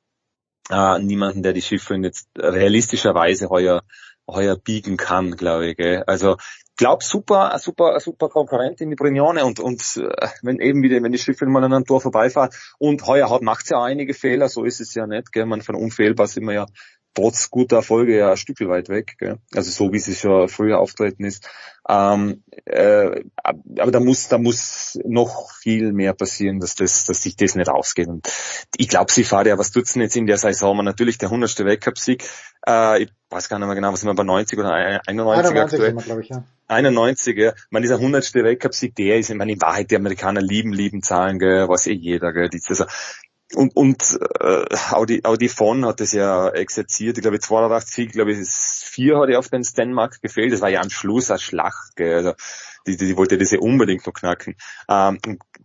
äh, 0.70 0.98
niemanden, 0.98 1.42
der 1.42 1.52
die 1.52 1.62
Schiffe 1.62 1.94
jetzt 1.96 2.28
realistischerweise 2.36 3.48
heuer, 3.48 3.82
heuer 4.28 4.56
biegen 4.56 4.96
kann, 4.96 5.32
glaube 5.32 5.70
ich. 5.70 5.76
Gell? 5.76 6.04
Also 6.06 6.36
glaub 6.76 7.02
super, 7.02 7.56
super, 7.58 7.98
super 8.00 8.28
Konkurrent 8.28 8.80
in 8.82 8.90
die 8.90 8.96
Brignone 8.96 9.46
und, 9.46 9.60
und 9.60 9.80
äh, 9.96 10.28
wenn 10.42 10.58
eben 10.58 10.82
wieder, 10.82 11.02
wenn 11.02 11.12
die 11.12 11.18
Schiffe 11.18 11.46
mal 11.46 11.64
an 11.64 11.72
einem 11.72 11.84
Tor 11.86 12.02
vorbeifahren 12.02 12.50
und 12.78 13.06
heuer 13.06 13.30
hat, 13.30 13.42
macht 13.42 13.70
ja 13.70 13.78
auch 13.78 13.84
einige 13.84 14.12
Fehler, 14.12 14.48
so 14.48 14.64
ist 14.64 14.80
es 14.80 14.94
ja 14.94 15.06
nicht, 15.06 15.32
gell? 15.32 15.46
Man 15.46 15.62
von 15.62 15.74
unfehlbar 15.74 16.26
sind 16.26 16.44
wir 16.44 16.54
ja 16.54 16.66
trotz 17.14 17.50
guter 17.50 17.76
Erfolge 17.76 18.16
ja 18.16 18.32
ein 18.32 18.36
Stück 18.36 18.60
weit 18.60 18.88
weg. 18.88 19.16
Gell? 19.18 19.38
Also 19.54 19.70
so 19.70 19.92
wie 19.92 19.98
sie 19.98 20.14
schon 20.14 20.48
früher 20.48 20.80
auftreten 20.80 21.24
ist. 21.24 21.48
Ähm, 21.88 22.42
äh, 22.64 23.24
aber 23.36 23.90
da 23.92 24.00
muss, 24.00 24.28
da 24.28 24.38
muss 24.38 24.98
noch 25.04 25.52
viel 25.52 25.92
mehr 25.92 26.14
passieren, 26.14 26.58
dass 26.58 26.74
das, 26.74 27.04
dass 27.04 27.22
sich 27.22 27.36
das 27.36 27.54
nicht 27.54 27.68
ausgeht. 27.68 28.08
Und 28.08 28.26
ich 28.76 28.88
glaube, 28.88 29.12
sie 29.12 29.24
fahrt 29.24 29.46
ja, 29.46 29.58
was 29.58 29.70
tut's 29.70 29.92
denn 29.92 30.02
jetzt 30.02 30.16
in 30.16 30.26
der 30.26 30.38
Saison? 30.38 30.76
Man 30.76 30.86
natürlich 30.86 31.18
der 31.18 31.28
100. 31.28 31.64
Weltcup-Sieg. 31.64 32.24
Äh, 32.66 33.02
ich 33.02 33.12
weiß 33.30 33.48
gar 33.48 33.58
nicht 33.58 33.66
mehr 33.66 33.74
genau, 33.74 33.92
was 33.92 34.00
sind 34.00 34.08
wir 34.08 34.14
bei 34.14 34.24
90 34.24 34.58
oder 34.58 34.72
91, 34.72 35.08
91 35.08 35.60
aktuell? 35.60 35.96
Wir, 35.96 36.18
ich, 36.18 36.28
ja. 36.30 36.44
91, 36.68 37.36
ja. 37.36 37.52
Man 37.68 37.82
dieser 37.82 37.96
100. 37.96 38.34
Weltcup-Sieg, 38.34 38.94
der 38.94 39.18
ist, 39.18 39.28
ich 39.28 39.36
meine, 39.36 39.52
in 39.52 39.60
Wahrheit, 39.60 39.90
die 39.90 39.96
Amerikaner 39.96 40.40
lieben, 40.40 40.72
lieben 40.72 41.02
Zahlen, 41.02 41.38
gell, 41.38 41.68
weiß 41.68 41.86
eh 41.88 41.92
jeder, 41.92 42.32
gell. 42.32 42.48
Das, 42.48 42.68
also, 42.70 42.84
und, 43.56 43.76
und 43.76 44.18
äh, 44.40 44.64
Audi, 44.90 45.20
Audi 45.24 45.48
von 45.48 45.86
hat 45.86 46.00
das 46.00 46.12
ja 46.12 46.48
exerziert. 46.50 47.16
Ich 47.16 47.22
glaube, 47.22 47.38
82, 47.38 48.12
glaube 48.12 48.32
ich, 48.32 48.48
vier 48.48 49.18
hat 49.18 49.28
er 49.28 49.38
auf 49.38 49.48
den 49.48 49.64
Stenmark 49.64 50.20
gefehlt. 50.20 50.52
Das 50.52 50.60
war 50.60 50.68
ja 50.68 50.80
am 50.80 50.90
Schluss 50.90 51.30
eine 51.30 51.38
Schlacht. 51.38 51.96
Gell. 51.96 52.14
Also, 52.14 52.34
die, 52.86 52.96
die, 52.96 53.06
die 53.06 53.16
wollte 53.16 53.38
das 53.38 53.50
ja 53.50 53.58
unbedingt 53.60 54.06
noch 54.06 54.12
knacken. 54.12 54.56
Ähm, 54.88 55.18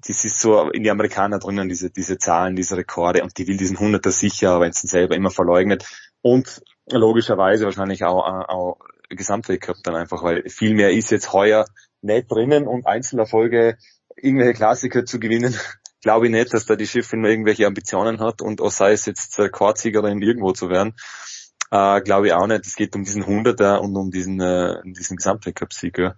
das 0.07 0.23
ist 0.23 0.39
so 0.39 0.69
in 0.69 0.83
die 0.83 0.91
Amerikaner 0.91 1.39
drinnen, 1.39 1.67
diese, 1.67 1.89
diese 1.89 2.17
Zahlen, 2.17 2.55
diese 2.55 2.77
Rekorde. 2.77 3.23
Und 3.23 3.37
die 3.37 3.47
will 3.47 3.57
diesen 3.57 3.79
Hunderter 3.79 4.11
sicher, 4.11 4.59
wenn 4.61 4.71
es 4.71 4.81
selber 4.81 5.15
immer 5.15 5.31
verleugnet. 5.31 5.85
Und 6.21 6.61
logischerweise 6.89 7.65
wahrscheinlich 7.65 8.03
auch, 8.03 8.23
auch 8.23 8.77
Gesamtweltcup 9.09 9.77
dann 9.83 9.95
einfach, 9.95 10.23
weil 10.23 10.47
viel 10.49 10.73
mehr 10.73 10.91
ist 10.91 11.11
jetzt 11.11 11.33
heuer 11.33 11.65
nicht 12.01 12.31
drinnen 12.31 12.67
und 12.67 12.87
Einzelerfolge, 12.87 13.77
irgendwelche 14.15 14.53
Klassiker 14.53 15.05
zu 15.05 15.19
gewinnen, 15.19 15.55
glaube 16.01 16.25
ich 16.25 16.31
nicht, 16.31 16.53
dass 16.53 16.65
da 16.65 16.75
die 16.75 16.87
Schiffin 16.87 17.23
irgendwelche 17.25 17.67
Ambitionen 17.67 18.19
hat 18.19 18.41
und 18.41 18.61
auch 18.61 18.71
sei 18.71 18.93
es 18.93 19.05
jetzt 19.05 19.39
Chorsiegerin 19.51 20.21
irgendwo 20.21 20.51
zu 20.51 20.69
werden. 20.69 20.95
Äh, 21.71 22.01
glaube 22.01 22.27
ich 22.27 22.33
auch 22.33 22.47
nicht. 22.47 22.65
Es 22.65 22.75
geht 22.75 22.95
um 22.95 23.03
diesen 23.03 23.25
Hunderter 23.25 23.81
und 23.81 23.95
um 23.95 24.09
diesen, 24.09 24.39
äh, 24.39 24.81
diesen 24.85 25.17
Gesamtweltcup-Sieg. 25.17 25.97
Ja. 25.99 26.15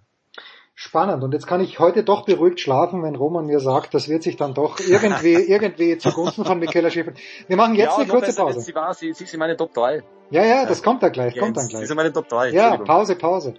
Spannend. 0.74 1.22
Und 1.22 1.32
jetzt 1.32 1.46
kann 1.46 1.60
ich 1.60 1.78
heute 1.78 2.02
doch 2.02 2.24
beruhigt 2.24 2.58
schlafen, 2.58 3.02
wenn 3.02 3.14
Roman 3.14 3.46
mir 3.46 3.60
sagt, 3.60 3.92
das 3.92 4.08
wird 4.08 4.22
sich 4.22 4.36
dann 4.36 4.54
doch 4.54 4.80
irgendwie, 4.80 5.34
irgendwie 5.48 5.98
zugunsten 5.98 6.44
von 6.44 6.58
Michaela 6.58 6.90
Schiffrin. 6.90 7.14
Wir 7.46 7.56
machen 7.56 7.74
jetzt 7.74 7.92
ja, 7.92 7.96
eine 7.98 8.08
kurze 8.08 8.34
Pause. 8.34 8.60
Sie 8.60 8.74
war, 8.74 8.94
sie, 8.94 9.12
sie 9.12 9.24
ist 9.24 9.34
in 9.34 9.40
meine 9.40 9.56
Top 9.56 9.74
3. 9.74 10.02
Ja, 10.30 10.44
ja, 10.44 10.64
das 10.64 10.82
kommt 10.82 11.02
da 11.02 11.10
gleich, 11.10 11.38
kommt 11.38 11.58
dann 11.58 11.64
Sie 11.64 11.70
gleich. 11.70 11.82
ist 11.82 11.90
in 11.90 11.96
meine 11.96 12.12
Top 12.12 12.28
3. 12.28 12.50
Ja, 12.50 12.78
Pause, 12.78 13.16
Pause. 13.16 13.54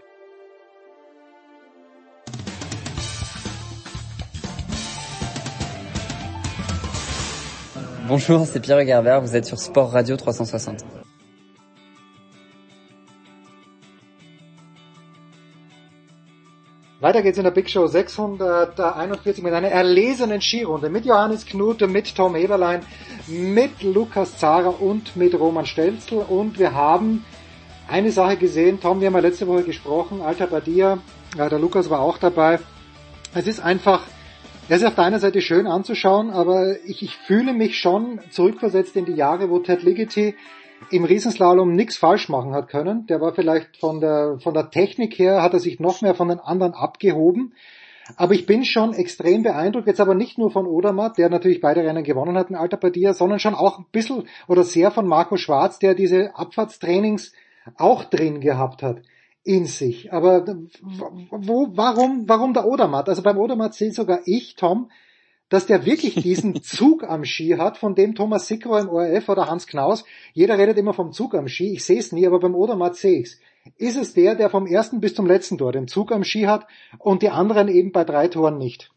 Bonjour, 8.15 8.45
c'est 8.45 8.59
Pierre 8.59 8.85
Gerber, 8.85 9.21
vous 9.23 9.35
êtes 9.35 9.47
sur 9.47 9.57
Sport 9.57 9.89
Radio 9.89 10.15
360. 10.15 10.85
Weiter 17.01 17.23
geht's 17.23 17.39
in 17.39 17.43
der 17.43 17.49
Big 17.49 17.67
Show 17.67 17.87
641 17.87 19.41
mit 19.41 19.51
einer 19.51 19.69
erlesenen 19.69 20.41
Skirunde 20.41 20.91
mit 20.91 21.07
Johannes 21.07 21.43
Knute, 21.47 21.87
mit 21.87 22.13
Tom 22.13 22.35
Eberlein, 22.35 22.81
mit 23.27 23.81
Lukas 23.81 24.37
Zara 24.37 24.69
und 24.69 25.15
mit 25.15 25.33
Roman 25.33 25.65
Stelzl 25.65 26.17
und 26.17 26.59
wir 26.59 26.75
haben 26.75 27.25
eine 27.87 28.11
Sache 28.11 28.37
gesehen, 28.37 28.79
Tom, 28.79 29.01
wir 29.01 29.07
haben 29.07 29.15
ja 29.15 29.21
letzte 29.21 29.47
Woche 29.47 29.63
gesprochen, 29.63 30.21
Alter 30.21 30.45
Badia, 30.45 30.99
ja, 31.35 31.49
der 31.49 31.57
Lukas 31.57 31.89
war 31.89 32.01
auch 32.01 32.19
dabei. 32.19 32.59
Es 33.33 33.47
ist 33.47 33.59
einfach, 33.59 34.03
es 34.73 34.81
ist 34.81 34.87
auf 34.87 34.95
der 34.95 35.03
einen 35.03 35.19
Seite 35.19 35.39
schön 35.41 35.67
anzuschauen, 35.67 36.31
aber 36.31 36.77
ich, 36.85 37.03
ich 37.03 37.15
fühle 37.15 37.53
mich 37.53 37.77
schon 37.77 38.19
zurückversetzt 38.31 38.95
in 38.95 39.05
die 39.05 39.13
Jahre, 39.13 39.51
wo 39.51 39.59
Ted 39.59 39.83
Ligety 39.83 40.35
im 40.89 41.05
Riesenslalom 41.05 41.73
nichts 41.73 41.95
falsch 41.95 42.27
machen 42.27 42.55
hat 42.55 42.69
können. 42.69 43.05
Der 43.05 43.21
war 43.21 43.35
vielleicht 43.35 43.77
von 43.77 44.01
der, 44.01 44.39
von 44.41 44.55
der 44.55 44.71
Technik 44.71 45.19
her, 45.19 45.43
hat 45.43 45.53
er 45.53 45.59
sich 45.59 45.79
noch 45.79 46.01
mehr 46.01 46.15
von 46.15 46.29
den 46.29 46.39
anderen 46.39 46.73
abgehoben. 46.73 47.53
Aber 48.17 48.33
ich 48.33 48.47
bin 48.47 48.65
schon 48.65 48.95
extrem 48.95 49.43
beeindruckt, 49.43 49.85
jetzt 49.85 50.01
aber 50.01 50.15
nicht 50.15 50.39
nur 50.39 50.49
von 50.49 50.65
Odermatt, 50.65 51.19
der 51.19 51.29
natürlich 51.29 51.61
beide 51.61 51.83
Rennen 51.83 52.03
gewonnen 52.03 52.35
hat 52.35 52.49
in 52.49 52.55
Alta 52.55 52.75
Badia, 52.75 53.13
sondern 53.13 53.37
schon 53.37 53.53
auch 53.53 53.77
ein 53.77 53.85
bisschen 53.91 54.23
oder 54.47 54.63
sehr 54.63 54.89
von 54.89 55.07
Marco 55.07 55.37
Schwarz, 55.37 55.77
der 55.77 55.93
diese 55.93 56.35
Abfahrtstrainings 56.35 57.31
auch 57.77 58.05
drin 58.05 58.41
gehabt 58.41 58.81
hat 58.81 59.03
in 59.43 59.65
sich. 59.65 60.13
Aber 60.13 60.45
wo, 60.45 61.67
warum, 61.75 62.27
warum 62.27 62.53
der 62.53 62.65
Odermatt? 62.65 63.09
Also 63.09 63.21
beim 63.21 63.37
Odermatt 63.37 63.73
sehe 63.73 63.91
sogar 63.91 64.21
ich, 64.25 64.55
Tom, 64.55 64.89
dass 65.49 65.65
der 65.65 65.85
wirklich 65.85 66.15
diesen 66.15 66.55
Zug 66.63 67.03
am 67.03 67.25
Ski 67.25 67.55
hat, 67.57 67.77
von 67.77 67.95
dem 67.95 68.15
Thomas 68.15 68.47
Sickrow 68.47 68.81
im 68.81 68.89
ORF 68.89 69.29
oder 69.29 69.47
Hans 69.47 69.67
Knaus, 69.67 70.05
jeder 70.33 70.57
redet 70.57 70.77
immer 70.77 70.93
vom 70.93 71.11
Zug 71.11 71.35
am 71.35 71.47
Ski, 71.47 71.73
ich 71.73 71.83
sehe 71.83 71.99
es 71.99 72.11
nie, 72.11 72.25
aber 72.25 72.39
beim 72.39 72.55
Odermatt 72.55 72.95
sehe 72.95 73.19
ich's. 73.19 73.39
Ist 73.77 73.97
es 73.97 74.13
der, 74.13 74.35
der 74.35 74.49
vom 74.49 74.67
ersten 74.67 74.99
bis 74.99 75.15
zum 75.15 75.25
letzten 75.25 75.57
Tor 75.57 75.71
den 75.71 75.87
Zug 75.87 76.11
am 76.11 76.23
Ski 76.23 76.43
hat 76.43 76.67
und 76.97 77.21
die 77.21 77.29
anderen 77.29 77.67
eben 77.67 77.91
bei 77.91 78.03
drei 78.03 78.27
Toren 78.27 78.57
nicht? 78.57 78.91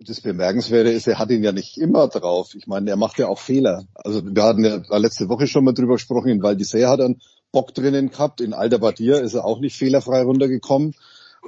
Das 0.00 0.20
Bemerkenswerte 0.20 0.90
ist, 0.90 1.08
er 1.08 1.18
hat 1.18 1.30
ihn 1.30 1.42
ja 1.42 1.50
nicht 1.50 1.76
immer 1.76 2.06
drauf. 2.06 2.54
Ich 2.54 2.68
meine, 2.68 2.88
er 2.88 2.96
macht 2.96 3.18
ja 3.18 3.26
auch 3.26 3.40
Fehler. 3.40 3.84
Also 3.94 4.24
wir 4.24 4.42
hatten 4.42 4.64
ja 4.64 4.80
letzte 4.96 5.28
Woche 5.28 5.48
schon 5.48 5.64
mal 5.64 5.74
drüber 5.74 5.94
gesprochen, 5.94 6.28
in 6.28 6.42
Val 6.42 6.54
d'Isère 6.54 6.86
hat 6.86 7.00
er 7.00 7.06
einen 7.06 7.20
Bock 7.58 7.74
drinnen 7.74 8.12
gehabt, 8.12 8.40
in 8.40 8.54
Alta 8.54 8.78
Badia 8.78 9.18
ist 9.18 9.34
er 9.34 9.44
auch 9.44 9.58
nicht 9.58 9.76
fehlerfrei 9.76 10.22
runtergekommen. 10.22 10.94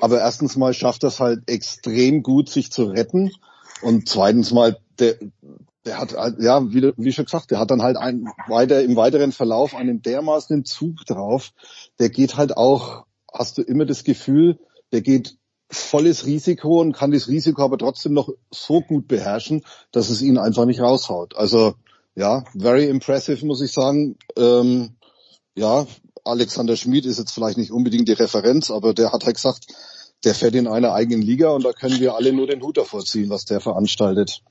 Aber 0.00 0.18
erstens 0.18 0.56
mal 0.56 0.74
schafft 0.74 1.04
das 1.04 1.20
halt 1.20 1.48
extrem 1.48 2.24
gut, 2.24 2.48
sich 2.48 2.72
zu 2.72 2.86
retten. 2.86 3.30
Und 3.80 4.08
zweitens 4.08 4.50
mal, 4.50 4.76
der, 4.98 5.14
der 5.84 5.98
hat 5.98 6.16
ja, 6.40 6.68
wie, 6.72 6.92
wie 6.96 7.12
schon 7.12 7.26
gesagt, 7.26 7.52
der 7.52 7.60
hat 7.60 7.70
dann 7.70 7.82
halt 7.82 7.96
ein, 7.96 8.24
weiter, 8.48 8.82
im 8.82 8.96
weiteren 8.96 9.30
Verlauf 9.30 9.76
einen 9.76 10.02
dermaßen 10.02 10.64
Zug 10.64 11.06
drauf. 11.06 11.52
Der 12.00 12.10
geht 12.10 12.36
halt 12.36 12.56
auch, 12.56 13.04
hast 13.32 13.58
du 13.58 13.62
immer 13.62 13.86
das 13.86 14.02
Gefühl, 14.02 14.58
der 14.90 15.02
geht 15.02 15.36
volles 15.70 16.26
Risiko 16.26 16.80
und 16.80 16.92
kann 16.92 17.12
das 17.12 17.28
Risiko 17.28 17.62
aber 17.62 17.78
trotzdem 17.78 18.14
noch 18.14 18.30
so 18.50 18.80
gut 18.80 19.06
beherrschen, 19.06 19.62
dass 19.92 20.10
es 20.10 20.22
ihn 20.22 20.38
einfach 20.38 20.64
nicht 20.64 20.80
raushaut. 20.80 21.36
Also, 21.36 21.74
ja, 22.16 22.42
very 22.58 22.86
impressive, 22.86 23.46
muss 23.46 23.62
ich 23.62 23.70
sagen. 23.70 24.16
Ähm, 24.36 24.96
ja, 25.60 25.86
Alexander 26.24 26.76
Schmid 26.76 27.06
ist 27.06 27.18
jetzt 27.18 27.32
vielleicht 27.32 27.58
nicht 27.58 27.70
unbedingt 27.70 28.08
die 28.08 28.14
Referenz, 28.14 28.70
aber 28.70 28.94
der 28.94 29.12
hat 29.12 29.24
halt 29.24 29.36
gesagt, 29.36 29.66
der 30.24 30.34
fährt 30.34 30.54
in 30.54 30.66
einer 30.66 30.92
eigenen 30.92 31.22
Liga 31.22 31.50
und 31.50 31.64
da 31.64 31.72
können 31.72 32.00
wir 32.00 32.14
alle 32.14 32.32
nur 32.32 32.46
den 32.46 32.62
Hut 32.62 32.78
davor 32.78 33.04
ziehen, 33.04 33.30
was 33.30 33.44
der 33.44 33.60
veranstaltet. 33.60 34.42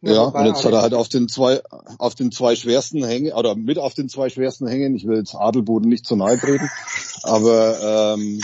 Ja, 0.00 0.12
ja 0.12 0.22
und 0.22 0.46
jetzt 0.46 0.64
hat 0.64 0.72
er 0.72 0.82
halt 0.82 0.94
auf 0.94 1.08
den 1.08 1.28
zwei, 1.28 1.62
auf 1.98 2.14
den 2.14 2.32
zwei 2.32 2.56
schwersten 2.56 3.04
Hängen, 3.04 3.32
oder 3.32 3.54
mit 3.54 3.78
auf 3.78 3.94
den 3.94 4.08
zwei 4.08 4.30
schwersten 4.30 4.66
Hängen, 4.66 4.94
ich 4.96 5.06
will 5.06 5.18
jetzt 5.18 5.34
Adelboden 5.34 5.88
nicht 5.88 6.06
zu 6.06 6.16
nahe 6.16 6.38
treten, 6.38 6.68
aber 7.22 8.14
ähm, 8.14 8.40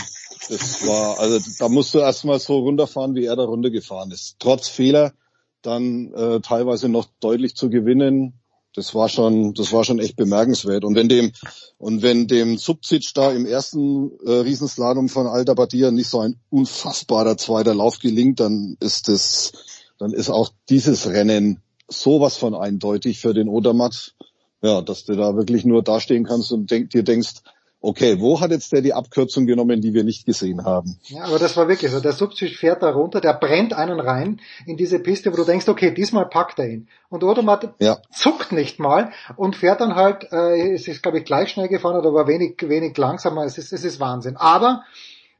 das 0.47 0.87
war, 0.87 1.19
also 1.19 1.39
da 1.59 1.69
musst 1.69 1.93
du 1.93 1.99
erstmal 1.99 2.39
so 2.39 2.59
runterfahren, 2.59 3.15
wie 3.15 3.25
er 3.25 3.35
da 3.35 3.43
runtergefahren 3.43 4.11
ist. 4.11 4.37
Trotz 4.39 4.69
Fehler 4.69 5.13
dann 5.61 6.13
äh, 6.13 6.39
teilweise 6.39 6.87
noch 6.87 7.07
deutlich 7.19 7.55
zu 7.55 7.69
gewinnen, 7.69 8.38
das 8.75 8.93
war 8.93 9.09
schon, 9.09 9.53
das 9.53 9.73
war 9.73 9.83
schon 9.83 9.99
echt 9.99 10.15
bemerkenswert. 10.15 10.83
Und 10.83 10.95
wenn 10.95 11.09
dem, 11.09 11.31
und 11.77 12.01
wenn 12.01 12.27
dem 12.27 12.57
Subzic 12.57 13.11
da 13.13 13.31
im 13.31 13.45
ersten 13.45 14.11
äh, 14.25 14.31
Riesenslalom 14.31 15.09
von 15.09 15.27
Alta 15.27 15.53
Badia 15.53 15.91
nicht 15.91 16.09
so 16.09 16.19
ein 16.19 16.39
unfassbarer 16.49 17.37
zweiter 17.37 17.73
Lauf 17.73 17.99
gelingt, 17.99 18.39
dann 18.39 18.77
ist 18.79 19.07
das, 19.07 19.51
dann 19.97 20.13
ist 20.13 20.29
auch 20.29 20.49
dieses 20.69 21.07
Rennen 21.07 21.61
sowas 21.87 22.37
von 22.37 22.55
eindeutig 22.55 23.19
für 23.19 23.33
den 23.33 23.49
Odermatt. 23.49 24.13
Ja, 24.61 24.81
dass 24.81 25.05
du 25.05 25.15
da 25.15 25.35
wirklich 25.35 25.63
nur 25.63 25.81
dastehen 25.81 26.25
kannst 26.25 26.51
und 26.51 26.69
denk, 26.69 26.89
dir 26.89 27.03
denkst, 27.03 27.35
okay, 27.81 28.19
wo 28.19 28.39
hat 28.41 28.51
jetzt 28.51 28.71
der 28.71 28.81
die 28.81 28.93
Abkürzung 28.93 29.45
genommen, 29.45 29.81
die 29.81 29.93
wir 29.93 30.03
nicht 30.03 30.25
gesehen 30.25 30.65
haben? 30.65 30.97
Ja, 31.03 31.23
aber 31.23 31.39
das 31.39 31.55
war 31.57 31.67
wirklich 31.67 31.91
so. 31.91 31.99
Der 31.99 32.11
Subzig 32.11 32.57
fährt 32.57 32.83
da 32.83 32.91
runter, 32.91 33.21
der 33.21 33.33
brennt 33.33 33.73
einen 33.73 33.99
rein 33.99 34.41
in 34.65 34.77
diese 34.77 34.99
Piste, 34.99 35.31
wo 35.31 35.37
du 35.37 35.43
denkst, 35.43 35.67
okay, 35.67 35.93
diesmal 35.93 36.27
packt 36.27 36.59
er 36.59 36.69
ihn. 36.69 36.87
Und 37.09 37.23
Odermatt 37.23 37.75
ja. 37.79 37.97
zuckt 38.11 38.51
nicht 38.51 38.79
mal 38.79 39.11
und 39.35 39.55
fährt 39.55 39.81
dann 39.81 39.95
halt, 39.95 40.27
äh, 40.31 40.73
es 40.73 40.87
ist 40.87 41.01
glaube 41.01 41.19
ich 41.19 41.25
gleich 41.25 41.49
schnell 41.49 41.67
gefahren, 41.67 41.95
aber 41.95 42.27
wenig, 42.27 42.57
wenig 42.61 42.97
langsamer. 42.97 43.45
Es 43.45 43.57
ist, 43.57 43.73
es 43.73 43.83
ist 43.83 43.99
Wahnsinn. 43.99 44.37
Aber 44.37 44.83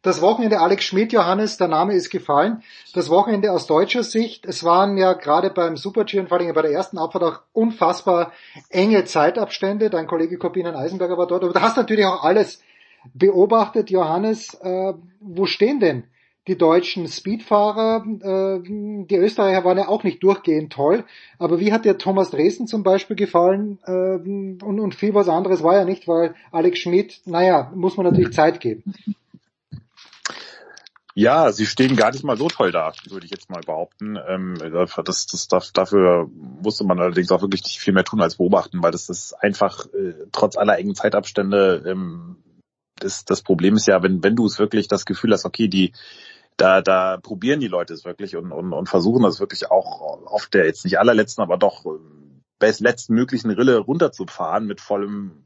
das 0.01 0.21
Wochenende 0.21 0.59
Alex 0.61 0.85
Schmidt, 0.85 1.11
Johannes, 1.11 1.57
der 1.57 1.67
Name 1.67 1.93
ist 1.93 2.09
gefallen. 2.09 2.63
Das 2.93 3.09
Wochenende 3.09 3.51
aus 3.51 3.67
deutscher 3.67 4.03
Sicht, 4.03 4.45
es 4.45 4.63
waren 4.63 4.97
ja 4.97 5.13
gerade 5.13 5.49
beim 5.49 5.75
Super-G 5.75 6.19
und 6.19 6.29
vor 6.29 6.39
allem 6.39 6.53
bei 6.53 6.61
der 6.61 6.71
ersten 6.71 6.97
Abfahrt 6.97 7.23
auch 7.23 7.41
unfassbar 7.51 8.31
enge 8.69 9.03
Zeitabstände. 9.03 9.89
Dein 9.89 10.07
Kollege 10.07 10.37
Corbinian 10.37 10.75
Eisenberger 10.75 11.17
war 11.17 11.27
dort. 11.27 11.43
Aber 11.43 11.53
du 11.53 11.61
hast 11.61 11.75
natürlich 11.75 12.05
auch 12.05 12.23
alles 12.23 12.61
beobachtet, 13.13 13.89
Johannes. 13.89 14.53
Äh, 14.61 14.93
wo 15.19 15.45
stehen 15.45 15.81
denn 15.81 16.05
die 16.47 16.57
deutschen 16.57 17.05
Speedfahrer? 17.05 18.05
Äh, 18.05 18.59
die 18.63 19.17
Österreicher 19.17 19.65
waren 19.65 19.79
ja 19.79 19.89
auch 19.89 20.05
nicht 20.05 20.23
durchgehend 20.23 20.71
toll. 20.71 21.03
Aber 21.39 21.59
wie 21.59 21.73
hat 21.73 21.83
dir 21.83 21.97
Thomas 21.97 22.31
Dresden 22.31 22.67
zum 22.67 22.83
Beispiel 22.83 23.17
gefallen? 23.17 23.79
Äh, 23.85 23.91
und, 23.91 24.79
und 24.79 24.95
viel 24.95 25.13
was 25.13 25.27
anderes 25.27 25.61
war 25.61 25.75
ja 25.75 25.83
nicht, 25.83 26.07
weil 26.07 26.35
Alex 26.53 26.79
Schmidt, 26.79 27.19
naja, 27.25 27.69
muss 27.75 27.97
man 27.97 28.05
natürlich 28.05 28.31
Zeit 28.31 28.61
geben. 28.61 28.93
Ja, 31.15 31.51
sie 31.51 31.65
stehen 31.65 31.95
gar 31.95 32.11
nicht 32.11 32.23
mal 32.23 32.37
so 32.37 32.47
toll 32.47 32.71
da, 32.71 32.93
würde 33.09 33.25
ich 33.25 33.31
jetzt 33.31 33.49
mal 33.49 33.61
behaupten. 33.61 34.17
Ähm, 34.27 34.55
das, 35.03 35.25
das, 35.25 35.47
das, 35.47 35.73
dafür 35.73 36.29
musste 36.61 36.83
man 36.83 36.99
allerdings 36.99 37.31
auch 37.31 37.41
wirklich 37.41 37.63
nicht 37.63 37.79
viel 37.79 37.93
mehr 37.93 38.03
tun 38.03 38.21
als 38.21 38.35
beobachten, 38.35 38.81
weil 38.83 38.91
das 38.91 39.09
ist 39.09 39.33
einfach 39.33 39.85
äh, 39.87 40.13
trotz 40.31 40.55
aller 40.55 40.77
engen 40.77 40.95
Zeitabstände 40.95 41.83
ähm, 41.85 42.37
das, 42.99 43.25
das 43.25 43.41
Problem 43.41 43.75
ist 43.75 43.87
ja, 43.87 44.03
wenn, 44.03 44.23
wenn 44.23 44.35
du 44.35 44.45
es 44.45 44.59
wirklich 44.59 44.87
das 44.87 45.05
Gefühl 45.05 45.31
hast, 45.31 45.45
okay, 45.45 45.67
die 45.67 45.93
da, 46.57 46.81
da 46.81 47.17
probieren 47.17 47.61
die 47.61 47.67
Leute 47.67 47.93
es 47.93 48.03
wirklich 48.03 48.35
und, 48.35 48.51
und, 48.51 48.73
und 48.73 48.89
versuchen 48.89 49.23
das 49.23 49.39
wirklich 49.39 49.71
auch 49.71 50.25
auf 50.25 50.47
der 50.47 50.65
jetzt 50.65 50.83
nicht 50.83 50.99
allerletzten, 50.99 51.41
aber 51.41 51.57
doch 51.57 51.85
bestletzten 52.59 53.15
möglichen 53.15 53.49
Rille 53.49 53.77
runterzufahren 53.77 54.67
mit 54.67 54.81
vollem 54.81 55.45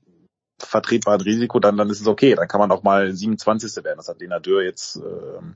vertretbaren 0.60 1.22
Risiko, 1.22 1.60
dann, 1.60 1.78
dann 1.78 1.90
ist 1.90 2.02
es 2.02 2.08
okay. 2.08 2.36
Dann 2.36 2.48
kann 2.48 2.60
man 2.60 2.72
auch 2.72 2.84
mal 2.84 3.14
27. 3.14 3.84
werden. 3.84 3.98
Das 3.98 4.08
hat 4.08 4.20
Lena 4.20 4.40
Dürr 4.40 4.64
jetzt 4.64 4.98
ähm, 4.98 5.56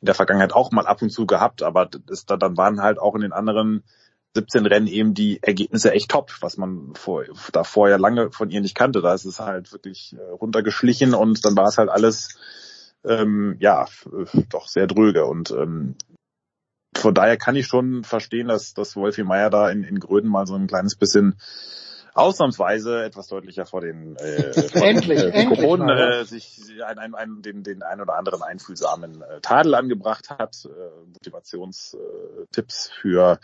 in 0.00 0.06
der 0.06 0.14
Vergangenheit 0.14 0.52
auch 0.52 0.70
mal 0.70 0.86
ab 0.86 1.02
und 1.02 1.10
zu 1.10 1.26
gehabt, 1.26 1.62
aber 1.62 1.86
das, 1.86 2.26
dann 2.26 2.56
waren 2.56 2.80
halt 2.82 2.98
auch 2.98 3.14
in 3.14 3.20
den 3.20 3.32
anderen 3.32 3.84
17 4.34 4.66
Rennen 4.66 4.86
eben 4.86 5.14
die 5.14 5.42
Ergebnisse 5.42 5.92
echt 5.92 6.10
top, 6.10 6.30
was 6.40 6.56
man 6.56 6.94
vor, 6.94 7.24
da 7.52 7.64
vorher 7.64 7.98
lange 7.98 8.30
von 8.30 8.50
ihr 8.50 8.60
nicht 8.60 8.76
kannte. 8.76 9.02
Da 9.02 9.12
ist 9.12 9.24
es 9.24 9.40
halt 9.40 9.72
wirklich 9.72 10.16
äh, 10.16 10.30
runtergeschlichen 10.30 11.14
und 11.14 11.44
dann 11.44 11.56
war 11.56 11.66
es 11.66 11.78
halt 11.78 11.88
alles 11.88 12.38
ähm, 13.04 13.56
ja 13.58 13.86
doch 14.50 14.68
sehr 14.68 14.86
dröge 14.86 15.24
und 15.24 15.50
ähm, 15.50 15.96
von 16.96 17.14
daher 17.14 17.36
kann 17.36 17.56
ich 17.56 17.66
schon 17.66 18.04
verstehen, 18.04 18.48
dass, 18.48 18.74
dass 18.74 18.96
Wolfi 18.96 19.22
Meier 19.22 19.48
da 19.48 19.70
in, 19.70 19.84
in 19.84 20.00
Gröden 20.00 20.28
mal 20.28 20.46
so 20.46 20.54
ein 20.54 20.66
kleines 20.66 20.96
bisschen 20.96 21.36
ausnahmsweise 22.20 23.04
etwas 23.04 23.26
deutlicher 23.28 23.66
vor 23.66 23.80
den 23.80 24.16
äh, 24.16 24.52
vor 24.52 24.82
endlich, 24.82 25.20
den, 25.20 25.32
äh, 25.32 25.44
Mikrofonen 25.44 25.88
äh, 25.88 26.24
sich 26.24 26.60
ein, 26.86 26.98
ein, 26.98 27.14
ein, 27.14 27.42
den, 27.42 27.62
den 27.62 27.82
ein 27.82 28.00
oder 28.00 28.16
anderen 28.16 28.42
einfühlsamen 28.42 29.22
äh, 29.22 29.40
Tadel 29.40 29.74
angebracht 29.74 30.30
hat, 30.30 30.64
äh, 30.64 30.68
Motivationstipps 31.12 32.90
für, 33.00 33.38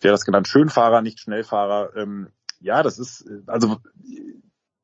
wer 0.00 0.10
das 0.10 0.24
genannt, 0.24 0.48
Schönfahrer, 0.48 1.02
nicht 1.02 1.20
Schnellfahrer. 1.20 1.96
Ähm, 1.96 2.28
ja, 2.60 2.82
das 2.82 2.98
ist, 2.98 3.22
äh, 3.22 3.42
also 3.46 3.78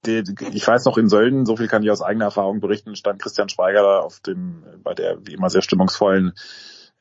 ich 0.07 0.67
weiß 0.67 0.85
noch 0.85 0.99
in 0.99 1.09
Sölden, 1.09 1.47
so 1.47 1.57
viel 1.57 1.69
kann 1.69 1.83
ich 1.83 1.91
aus 1.91 2.03
eigener 2.03 2.27
Erfahrung 2.27 2.61
berichten, 2.61 2.95
stand 2.95 3.21
Christian 3.21 3.49
Schweiger 3.49 3.83
da 3.83 3.99
auf 3.99 4.21
dem, 4.21 4.63
bei 4.83 4.95
der 4.95 5.19
wie 5.27 5.35
immer 5.35 5.51
sehr 5.51 5.63
stimmungsvollen 5.63 6.35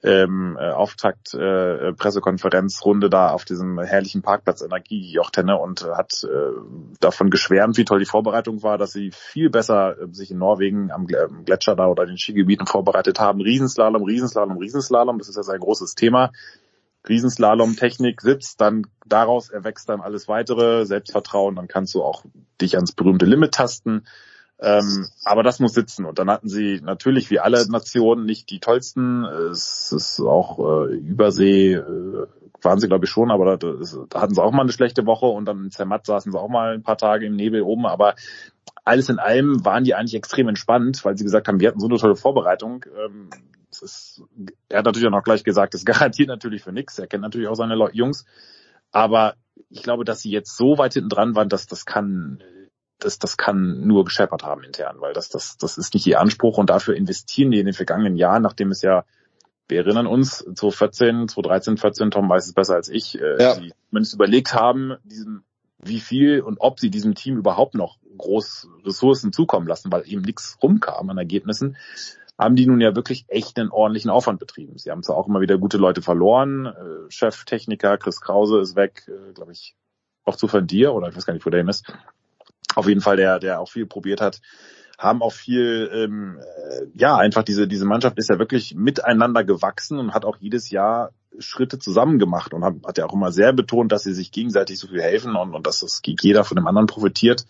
ähm, 0.05 0.55
äh, 0.59 0.69
Auftakt 0.69 1.33
äh, 1.33 1.91
Pressekonferenzrunde 1.93 3.09
da 3.09 3.31
auf 3.31 3.43
diesem 3.43 3.79
herrlichen 3.79 4.21
Parkplatz 4.21 4.61
Energiejochtenne 4.61 5.57
und 5.57 5.81
äh, 5.81 5.95
hat 5.95 6.23
äh, 6.23 6.51
davon 6.99 7.31
geschwärmt, 7.31 7.77
wie 7.77 7.85
toll 7.85 7.99
die 7.99 8.05
Vorbereitung 8.05 8.61
war, 8.61 8.77
dass 8.77 8.91
sie 8.91 9.09
viel 9.11 9.49
besser 9.49 9.99
äh, 9.99 10.07
sich 10.11 10.29
in 10.29 10.37
Norwegen 10.37 10.91
am 10.91 11.07
Gletscher 11.07 11.75
da 11.75 11.87
oder 11.87 12.05
den 12.05 12.19
Skigebieten 12.19 12.67
vorbereitet 12.67 13.19
haben. 13.19 13.41
Riesenslalom, 13.41 14.03
Riesenslalom, 14.03 14.57
Riesenslalom, 14.57 15.17
das 15.17 15.29
ist 15.29 15.37
ja 15.37 15.43
sein 15.43 15.59
großes 15.59 15.95
Thema. 15.95 16.31
Riesenslalom, 17.09 17.75
Technik, 17.75 18.21
Sitz, 18.21 18.57
dann 18.57 18.83
daraus 19.07 19.49
erwächst 19.49 19.89
dann 19.89 20.01
alles 20.01 20.27
weitere, 20.27 20.85
Selbstvertrauen, 20.85 21.55
dann 21.55 21.67
kannst 21.67 21.95
du 21.95 22.03
auch 22.03 22.25
dich 22.61 22.75
ans 22.75 22.91
berühmte 22.91 23.25
Limit 23.25 23.53
tasten. 23.53 24.05
Ähm, 24.59 25.07
aber 25.23 25.43
das 25.43 25.59
muss 25.59 25.73
sitzen. 25.73 26.05
Und 26.05 26.17
dann 26.17 26.29
hatten 26.29 26.47
sie 26.47 26.79
natürlich 26.81 27.29
wie 27.29 27.39
alle 27.39 27.67
Nationen 27.69 28.25
nicht 28.25 28.49
die 28.49 28.59
tollsten. 28.59 29.25
Es 29.25 29.91
ist 29.91 30.19
auch 30.21 30.59
äh, 30.59 30.95
Übersee, 30.95 31.73
äh, 31.73 32.27
waren 32.61 32.79
sie 32.79 32.87
glaube 32.87 33.05
ich 33.05 33.11
schon, 33.11 33.31
aber 33.31 33.57
da, 33.57 33.69
da, 34.09 34.21
hatten 34.21 34.33
sie 34.33 34.41
auch 34.41 34.51
mal 34.51 34.61
eine 34.61 34.71
schlechte 34.71 35.05
Woche 35.05 35.25
und 35.25 35.45
dann 35.45 35.65
in 35.65 35.71
Zermatt 35.71 36.05
saßen 36.05 36.31
sie 36.31 36.39
auch 36.39 36.49
mal 36.49 36.73
ein 36.73 36.83
paar 36.83 36.97
Tage 36.97 37.25
im 37.25 37.35
Nebel 37.35 37.61
oben. 37.61 37.85
Aber 37.85 38.15
alles 38.85 39.09
in 39.09 39.19
allem 39.19 39.65
waren 39.65 39.83
die 39.83 39.93
eigentlich 39.93 40.15
extrem 40.15 40.47
entspannt, 40.47 41.03
weil 41.03 41.17
sie 41.17 41.25
gesagt 41.25 41.47
haben, 41.47 41.59
wir 41.59 41.67
hatten 41.67 41.79
so 41.79 41.87
eine 41.87 41.97
tolle 41.97 42.15
Vorbereitung. 42.15 42.85
Ähm, 42.97 43.29
ist, 43.81 44.23
er 44.69 44.79
hat 44.79 44.85
natürlich 44.85 45.07
auch 45.07 45.11
noch 45.11 45.23
gleich 45.23 45.43
gesagt, 45.43 45.73
das 45.73 45.83
garantiert 45.85 46.29
natürlich 46.29 46.63
für 46.63 46.71
nichts. 46.71 46.97
Er 46.97 47.07
kennt 47.07 47.23
natürlich 47.23 47.49
auch 47.49 47.55
seine 47.55 47.75
Jungs. 47.91 48.25
Aber 48.91 49.35
ich 49.69 49.83
glaube, 49.83 50.05
dass 50.05 50.21
sie 50.21 50.31
jetzt 50.31 50.55
so 50.55 50.77
weit 50.77 50.93
hinten 50.93 51.09
dran 51.09 51.35
waren, 51.35 51.49
dass 51.49 51.67
das 51.67 51.85
kann 51.85 52.41
das, 52.99 53.19
das 53.19 53.37
kann 53.37 53.81
nur 53.85 54.05
gescheppert 54.05 54.43
haben 54.43 54.63
intern, 54.63 54.97
weil 54.99 55.13
das, 55.13 55.29
das, 55.29 55.57
das 55.57 55.77
ist 55.77 55.93
nicht 55.93 56.07
ihr 56.07 56.19
Anspruch 56.19 56.57
und 56.57 56.69
dafür 56.69 56.95
investieren 56.95 57.51
die 57.51 57.59
in 57.59 57.65
den 57.65 57.73
vergangenen 57.73 58.15
Jahren, 58.15 58.41
nachdem 58.41 58.71
es 58.71 58.81
ja, 58.81 59.05
wir 59.67 59.79
erinnern 59.79 60.07
uns, 60.07 60.37
2014, 60.37 61.27
2013, 61.27 61.77
14, 61.77 62.11
Tom 62.11 62.29
weiß 62.29 62.45
es 62.45 62.53
besser 62.53 62.75
als 62.75 62.89
ich, 62.89 63.19
äh, 63.19 63.41
ja. 63.41 63.55
die 63.55 63.73
zumindest 63.89 64.13
überlegt 64.13 64.53
haben, 64.53 64.95
diesem, 65.03 65.43
wie 65.79 65.99
viel 65.99 66.41
und 66.41 66.57
ob 66.59 66.79
sie 66.79 66.89
diesem 66.89 67.15
Team 67.15 67.37
überhaupt 67.37 67.75
noch 67.75 67.97
groß 68.17 68.69
Ressourcen 68.85 69.33
zukommen 69.33 69.67
lassen, 69.67 69.91
weil 69.91 70.03
eben 70.07 70.21
nichts 70.21 70.57
rumkam 70.61 71.09
an 71.09 71.17
Ergebnissen, 71.17 71.77
haben 72.37 72.55
die 72.55 72.67
nun 72.67 72.81
ja 72.81 72.95
wirklich 72.95 73.25
echt 73.27 73.57
einen 73.59 73.71
ordentlichen 73.71 74.11
Aufwand 74.11 74.39
betrieben. 74.39 74.77
Sie 74.77 74.91
haben 74.91 75.03
zwar 75.03 75.17
auch 75.17 75.27
immer 75.27 75.41
wieder 75.41 75.57
gute 75.57 75.77
Leute 75.77 76.01
verloren, 76.01 76.65
äh, 76.65 77.09
Cheftechniker 77.09 77.97
Chris 77.97 78.21
Krause 78.21 78.59
ist 78.59 78.75
weg, 78.75 79.07
äh, 79.07 79.33
glaube 79.33 79.51
ich, 79.51 79.75
auch 80.25 80.35
zu 80.35 80.47
von 80.47 80.67
dir, 80.67 80.93
oder 80.93 81.07
ich 81.07 81.15
weiß 81.15 81.25
gar 81.25 81.33
nicht, 81.33 81.45
wo 81.45 81.49
der 81.49 81.67
ist 81.67 81.85
auf 82.75 82.87
jeden 82.87 83.01
Fall, 83.01 83.17
der, 83.17 83.39
der 83.39 83.59
auch 83.59 83.69
viel 83.69 83.85
probiert 83.85 84.21
hat, 84.21 84.41
haben 84.97 85.21
auch 85.21 85.33
viel, 85.33 85.89
ähm, 85.93 86.39
äh, 86.39 86.85
ja, 86.93 87.17
einfach 87.17 87.43
diese, 87.43 87.67
diese 87.67 87.85
Mannschaft 87.85 88.17
ist 88.17 88.29
ja 88.29 88.39
wirklich 88.39 88.75
miteinander 88.75 89.43
gewachsen 89.43 89.99
und 89.99 90.13
hat 90.13 90.25
auch 90.25 90.37
jedes 90.39 90.69
Jahr 90.69 91.11
Schritte 91.39 91.79
zusammen 91.79 92.17
gemacht 92.17 92.53
und 92.53 92.63
hat, 92.63 92.75
hat 92.85 92.97
ja 92.97 93.05
auch 93.05 93.13
immer 93.13 93.31
sehr 93.31 93.51
betont, 93.51 93.91
dass 93.91 94.03
sie 94.03 94.13
sich 94.13 94.31
gegenseitig 94.31 94.79
so 94.79 94.87
viel 94.87 95.01
helfen 95.01 95.35
und, 95.35 95.53
und 95.53 95.67
dass 95.67 95.81
das 95.81 96.01
jeder 96.21 96.45
von 96.45 96.55
dem 96.55 96.67
anderen 96.67 96.87
profitiert. 96.87 97.45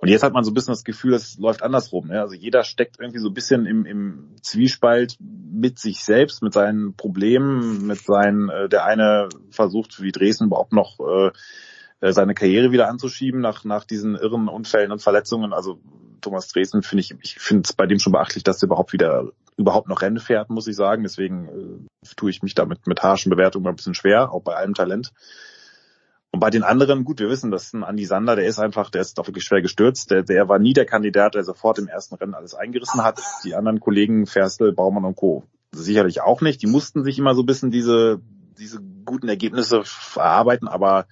Und 0.00 0.08
jetzt 0.08 0.22
hat 0.22 0.32
man 0.32 0.44
so 0.44 0.52
ein 0.52 0.54
bisschen 0.54 0.72
das 0.72 0.84
Gefühl, 0.84 1.14
es 1.14 1.38
läuft 1.38 1.62
andersrum. 1.62 2.06
Ne? 2.06 2.20
Also 2.20 2.34
jeder 2.34 2.62
steckt 2.62 3.00
irgendwie 3.00 3.18
so 3.18 3.28
ein 3.28 3.34
bisschen 3.34 3.66
im, 3.66 3.84
im 3.84 4.36
Zwiespalt 4.42 5.16
mit 5.18 5.80
sich 5.80 6.04
selbst, 6.04 6.42
mit 6.42 6.52
seinen 6.52 6.94
Problemen, 6.94 7.86
mit 7.86 7.98
seinen, 7.98 8.48
äh, 8.48 8.68
der 8.68 8.84
eine 8.84 9.28
versucht 9.50 10.00
wie 10.00 10.12
Dresden 10.12 10.46
überhaupt 10.46 10.72
noch 10.72 11.00
äh, 11.00 11.30
äh, 12.00 12.12
seine 12.12 12.34
Karriere 12.34 12.72
wieder 12.72 12.88
anzuschieben 12.88 13.40
nach, 13.40 13.64
nach 13.64 13.84
diesen 13.84 14.14
irren 14.14 14.48
Unfällen 14.48 14.92
und 14.92 15.02
Verletzungen. 15.02 15.52
Also 15.52 15.80
Thomas 16.20 16.48
Dresden 16.48 16.82
finde 16.82 17.00
ich, 17.00 17.14
ich 17.22 17.38
finde 17.38 17.62
es 17.64 17.72
bei 17.72 17.86
dem 17.86 17.98
schon 17.98 18.12
beachtlich, 18.12 18.44
dass 18.44 18.62
er 18.62 18.66
überhaupt 18.66 18.92
wieder 18.92 19.32
überhaupt 19.56 19.88
noch 19.88 20.02
Rennen 20.02 20.20
fährt, 20.20 20.50
muss 20.50 20.68
ich 20.68 20.76
sagen. 20.76 21.02
Deswegen 21.02 21.48
äh, 21.48 22.14
tue 22.16 22.30
ich 22.30 22.42
mich 22.42 22.54
damit 22.54 22.86
mit 22.86 23.02
harschen 23.02 23.30
Bewertungen 23.30 23.66
ein 23.66 23.76
bisschen 23.76 23.94
schwer, 23.94 24.32
auch 24.32 24.42
bei 24.42 24.54
allem 24.54 24.74
Talent. 24.74 25.12
Und 26.30 26.40
bei 26.40 26.50
den 26.50 26.62
anderen, 26.62 27.04
gut, 27.04 27.20
wir 27.20 27.28
wissen, 27.28 27.50
dass 27.50 27.72
ein 27.72 27.82
Andi 27.82 28.04
Sander, 28.04 28.36
der 28.36 28.46
ist 28.46 28.58
einfach, 28.58 28.90
der 28.90 29.00
ist 29.00 29.18
doch 29.18 29.26
wirklich 29.26 29.44
schwer 29.44 29.62
gestürzt. 29.62 30.10
Der, 30.10 30.22
der 30.22 30.48
war 30.48 30.58
nie 30.58 30.74
der 30.74 30.84
Kandidat, 30.84 31.34
der 31.34 31.42
sofort 31.42 31.78
im 31.78 31.88
ersten 31.88 32.14
Rennen 32.16 32.34
alles 32.34 32.54
eingerissen 32.54 33.02
hat. 33.02 33.20
Die 33.44 33.54
anderen 33.54 33.80
Kollegen, 33.80 34.26
Ferstel, 34.26 34.72
Baumann 34.72 35.04
und 35.04 35.16
Co. 35.16 35.44
sicherlich 35.72 36.20
auch 36.20 36.40
nicht. 36.40 36.62
Die 36.62 36.66
mussten 36.66 37.02
sich 37.02 37.18
immer 37.18 37.34
so 37.34 37.42
ein 37.42 37.46
bisschen 37.46 37.70
diese, 37.70 38.20
diese 38.58 38.80
guten 39.06 39.28
Ergebnisse 39.28 39.82
verarbeiten, 39.84 40.68
aber 40.68 41.06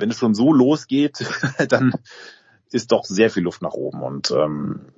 wenn 0.00 0.10
es 0.10 0.18
schon 0.18 0.34
so 0.34 0.52
losgeht, 0.52 1.24
dann 1.68 1.92
ist 2.70 2.92
doch 2.92 3.04
sehr 3.04 3.30
viel 3.30 3.42
Luft 3.42 3.62
nach 3.62 3.72
oben. 3.72 4.02
Und 4.02 4.30
ähm, 4.30 4.92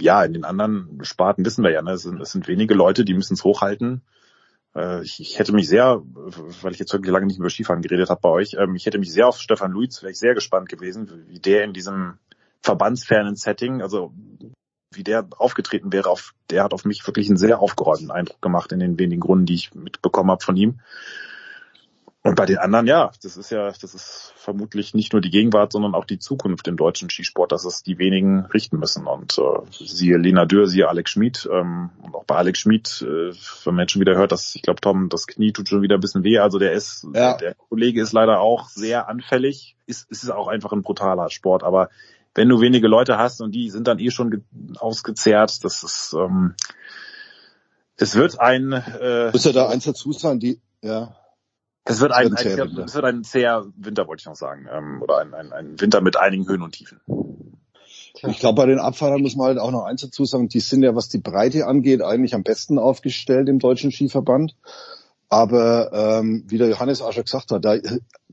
ja, 0.00 0.22
in 0.24 0.34
den 0.34 0.44
anderen 0.44 1.00
Sparten 1.02 1.44
wissen 1.44 1.64
wir 1.64 1.70
ja, 1.70 1.82
ne, 1.82 1.92
es, 1.92 2.02
sind, 2.02 2.20
es 2.20 2.32
sind 2.32 2.48
wenige 2.48 2.74
Leute, 2.74 3.04
die 3.04 3.14
müssen 3.14 3.34
es 3.34 3.44
hochhalten. 3.44 4.02
Äh, 4.74 5.02
ich, 5.02 5.20
ich 5.20 5.38
hätte 5.38 5.52
mich 5.52 5.68
sehr, 5.68 6.02
weil 6.04 6.72
ich 6.72 6.78
jetzt 6.78 6.92
wirklich 6.92 7.12
lange 7.12 7.26
nicht 7.26 7.38
über 7.38 7.50
Skifahren 7.50 7.82
geredet 7.82 8.10
habe 8.10 8.20
bei 8.20 8.28
euch, 8.28 8.56
ähm, 8.58 8.74
ich 8.74 8.86
hätte 8.86 8.98
mich 8.98 9.12
sehr 9.12 9.26
auf 9.26 9.38
Stefan 9.38 9.72
Luiz, 9.72 10.02
ich 10.02 10.18
sehr 10.18 10.34
gespannt 10.34 10.68
gewesen, 10.68 11.24
wie 11.28 11.40
der 11.40 11.64
in 11.64 11.72
diesem 11.72 12.18
verbandsfernen 12.62 13.36
Setting, 13.36 13.80
also 13.80 14.12
wie 14.92 15.04
der 15.04 15.26
aufgetreten 15.38 15.92
wäre, 15.92 16.08
auf, 16.10 16.34
der 16.50 16.64
hat 16.64 16.72
auf 16.72 16.84
mich 16.84 17.06
wirklich 17.06 17.28
einen 17.28 17.36
sehr 17.36 17.60
aufgeräumten 17.60 18.10
Eindruck 18.10 18.40
gemacht 18.40 18.72
in 18.72 18.80
den 18.80 18.98
wenigen 18.98 19.22
Runden, 19.22 19.46
die 19.46 19.54
ich 19.54 19.74
mitbekommen 19.74 20.30
habe 20.30 20.44
von 20.44 20.56
ihm. 20.56 20.80
Und 22.26 22.34
bei 22.34 22.44
den 22.44 22.58
anderen, 22.58 22.88
ja, 22.88 23.12
das 23.22 23.36
ist 23.36 23.50
ja, 23.50 23.70
das 23.70 23.94
ist 23.94 24.32
vermutlich 24.34 24.94
nicht 24.94 25.12
nur 25.12 25.22
die 25.22 25.30
Gegenwart, 25.30 25.70
sondern 25.70 25.94
auch 25.94 26.04
die 26.04 26.18
Zukunft 26.18 26.66
im 26.66 26.76
deutschen 26.76 27.08
Skisport, 27.08 27.52
dass 27.52 27.64
es 27.64 27.84
die 27.84 27.98
wenigen 27.98 28.46
richten 28.46 28.80
müssen. 28.80 29.06
Und 29.06 29.38
äh, 29.38 29.60
siehe 29.70 30.16
Lena 30.16 30.44
Dürr, 30.44 30.66
siehe 30.66 30.88
Alex 30.88 31.12
Schmid. 31.12 31.48
Ähm, 31.52 31.90
und 32.02 32.16
auch 32.16 32.24
bei 32.24 32.34
Alex 32.34 32.58
Schmid, 32.58 33.00
äh, 33.02 33.32
wenn 33.64 33.74
man 33.74 33.84
jetzt 33.84 33.92
schon 33.92 34.00
wieder 34.00 34.16
hört, 34.16 34.32
dass 34.32 34.56
ich 34.56 34.62
glaube, 34.62 34.80
Tom, 34.80 35.08
das 35.08 35.28
Knie 35.28 35.52
tut 35.52 35.68
schon 35.68 35.82
wieder 35.82 35.94
ein 35.96 36.00
bisschen 36.00 36.24
weh. 36.24 36.38
Also 36.38 36.58
der 36.58 36.72
ist, 36.72 37.06
ja. 37.14 37.36
der, 37.36 37.54
Kollege 37.54 38.02
ist 38.02 38.12
leider 38.12 38.40
auch 38.40 38.68
sehr 38.70 39.08
anfällig. 39.08 39.76
Ist, 39.86 40.10
ist 40.10 40.28
auch 40.28 40.48
einfach 40.48 40.72
ein 40.72 40.82
brutaler 40.82 41.30
Sport. 41.30 41.62
Aber 41.62 41.90
wenn 42.34 42.48
du 42.48 42.60
wenige 42.60 42.88
Leute 42.88 43.18
hast 43.18 43.40
und 43.40 43.54
die 43.54 43.70
sind 43.70 43.86
dann 43.86 44.00
eh 44.00 44.10
schon 44.10 44.44
ausgezehrt, 44.80 45.64
das 45.64 45.84
ist 45.84 46.12
ähm, 46.18 46.54
es 47.98 48.16
wird 48.16 48.40
ein 48.40 48.72
äh, 48.72 49.30
Muss 49.30 49.44
ja 49.44 49.52
da 49.52 49.68
eins 49.68 49.84
dazu 49.84 50.10
sagen, 50.12 50.40
die 50.40 50.60
ja 50.82 51.14
es 51.88 52.00
wird, 52.00 52.12
ein, 52.12 52.34
ein, 52.34 52.60
ein, 52.60 52.78
es 52.78 52.94
wird 52.94 53.04
ein 53.04 53.24
zäher 53.24 53.64
Winter, 53.76 54.08
wollte 54.08 54.20
ich 54.20 54.26
noch 54.26 54.36
sagen. 54.36 54.66
Ähm, 54.72 55.02
oder 55.02 55.18
ein, 55.18 55.34
ein, 55.34 55.52
ein 55.52 55.80
Winter 55.80 56.00
mit 56.00 56.16
einigen 56.16 56.46
Höhen 56.48 56.62
und 56.62 56.72
Tiefen. 56.72 57.00
Ich 58.26 58.38
glaube, 58.38 58.62
bei 58.62 58.66
den 58.66 58.78
Abfahrern 58.78 59.22
muss 59.22 59.36
man 59.36 59.48
halt 59.48 59.58
auch 59.58 59.70
noch 59.70 59.84
eins 59.84 60.00
dazu 60.00 60.24
sagen, 60.24 60.48
die 60.48 60.60
sind 60.60 60.82
ja, 60.82 60.94
was 60.94 61.08
die 61.08 61.18
Breite 61.18 61.66
angeht, 61.66 62.02
eigentlich 62.02 62.34
am 62.34 62.42
besten 62.42 62.78
aufgestellt 62.78 63.48
im 63.48 63.58
Deutschen 63.58 63.92
Skiverband. 63.92 64.56
Aber 65.28 65.92
ähm, 65.92 66.44
wie 66.48 66.58
der 66.58 66.68
Johannes 66.68 67.02
auch 67.02 67.12
schon 67.12 67.24
gesagt 67.24 67.50
hat, 67.50 67.64
da 67.64 67.76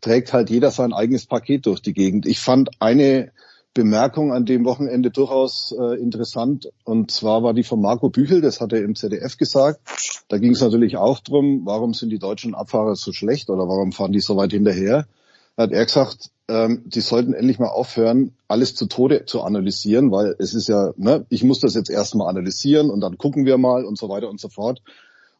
trägt 0.01 0.33
halt 0.33 0.49
jeder 0.49 0.72
sein 0.72 0.93
eigenes 0.93 1.25
Paket 1.25 1.65
durch 1.65 1.82
die 1.82 1.93
Gegend. 1.93 2.25
Ich 2.25 2.40
fand 2.40 2.69
eine 2.80 3.32
Bemerkung 3.74 4.32
an 4.32 4.45
dem 4.45 4.66
Wochenende 4.66 5.10
durchaus 5.10 5.74
äh, 5.77 6.00
interessant. 6.00 6.72
Und 6.84 7.11
zwar 7.11 7.43
war 7.43 7.53
die 7.53 7.64
von 7.64 7.82
Marco 7.82 8.10
Büchel, 8.10 8.42
das 8.42 8.61
hat 8.61 8.72
er 8.72 8.84
im 8.84 8.95
ZDF 8.95 9.38
gesagt. 9.38 9.80
Da 10.27 10.38
ging 10.38 10.52
es 10.52 10.61
natürlich 10.61 10.98
auch 10.98 11.19
drum, 11.19 11.61
warum 11.66 11.93
sind 11.93 12.10
die 12.10 12.19
deutschen 12.19 12.53
Abfahrer 12.53 12.95
so 12.95 13.11
schlecht 13.11 13.50
oder 13.50 13.68
warum 13.68 13.92
fahren 13.92 14.11
die 14.11 14.19
so 14.19 14.38
weit 14.38 14.52
hinterher? 14.52 15.08
Da 15.56 15.64
hat 15.64 15.72
er 15.72 15.85
gesagt, 15.85 16.30
ähm, 16.48 16.84
die 16.85 17.02
sollten 17.02 17.34
endlich 17.34 17.60
mal 17.60 17.68
aufhören, 17.68 18.34
alles 18.48 18.76
zu 18.76 18.85
Tode 18.88 19.26
zu 19.26 19.42
analysieren, 19.42 20.11
weil 20.11 20.35
es 20.40 20.53
ist 20.53 20.68
ja, 20.68 20.92
ne, 20.98 21.26
ich 21.30 21.43
muss 21.43 21.60
das 21.60 21.74
jetzt 21.74 21.90
erstmal 21.90 22.27
analysieren 22.30 22.90
und 22.90 23.02
dann 23.02 23.18
gucken 23.18 23.45
wir 23.45 23.58
mal 23.58 23.85
und 23.85 23.98
so 23.98 24.10
weiter 24.10 24.30
und 24.30 24.40
so 24.40 24.50
fort. 24.50 24.82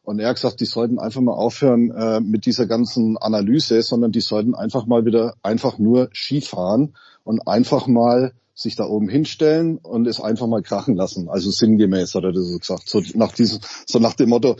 Und 0.04 0.20
er 0.20 0.28
hat 0.28 0.36
gesagt, 0.36 0.60
die 0.60 0.66
sollten 0.66 0.98
einfach 0.98 1.22
mal 1.22 1.32
aufhören 1.32 1.90
äh, 1.90 2.20
mit 2.20 2.46
dieser 2.46 2.66
ganzen 2.66 3.16
Analyse, 3.16 3.82
sondern 3.82 4.12
die 4.12 4.20
sollten 4.20 4.54
einfach 4.54 4.86
mal 4.86 5.06
wieder 5.06 5.34
einfach 5.42 5.78
nur 5.78 6.10
Skifahren 6.12 6.94
und 7.24 7.48
einfach 7.48 7.86
mal 7.86 8.34
sich 8.54 8.76
da 8.76 8.84
oben 8.84 9.08
hinstellen 9.08 9.78
und 9.78 10.06
es 10.06 10.20
einfach 10.20 10.46
mal 10.46 10.62
krachen 10.62 10.94
lassen. 10.94 11.28
Also 11.28 11.50
sinngemäß 11.50 12.14
hat 12.14 12.24
er 12.24 12.32
das 12.32 12.44
so 12.46 12.58
gesagt. 12.58 12.88
So 12.88 13.02
nach 13.14 13.32
diesem, 13.32 13.60
so 13.86 13.98
nach 13.98 14.14
dem 14.14 14.28
Motto, 14.28 14.56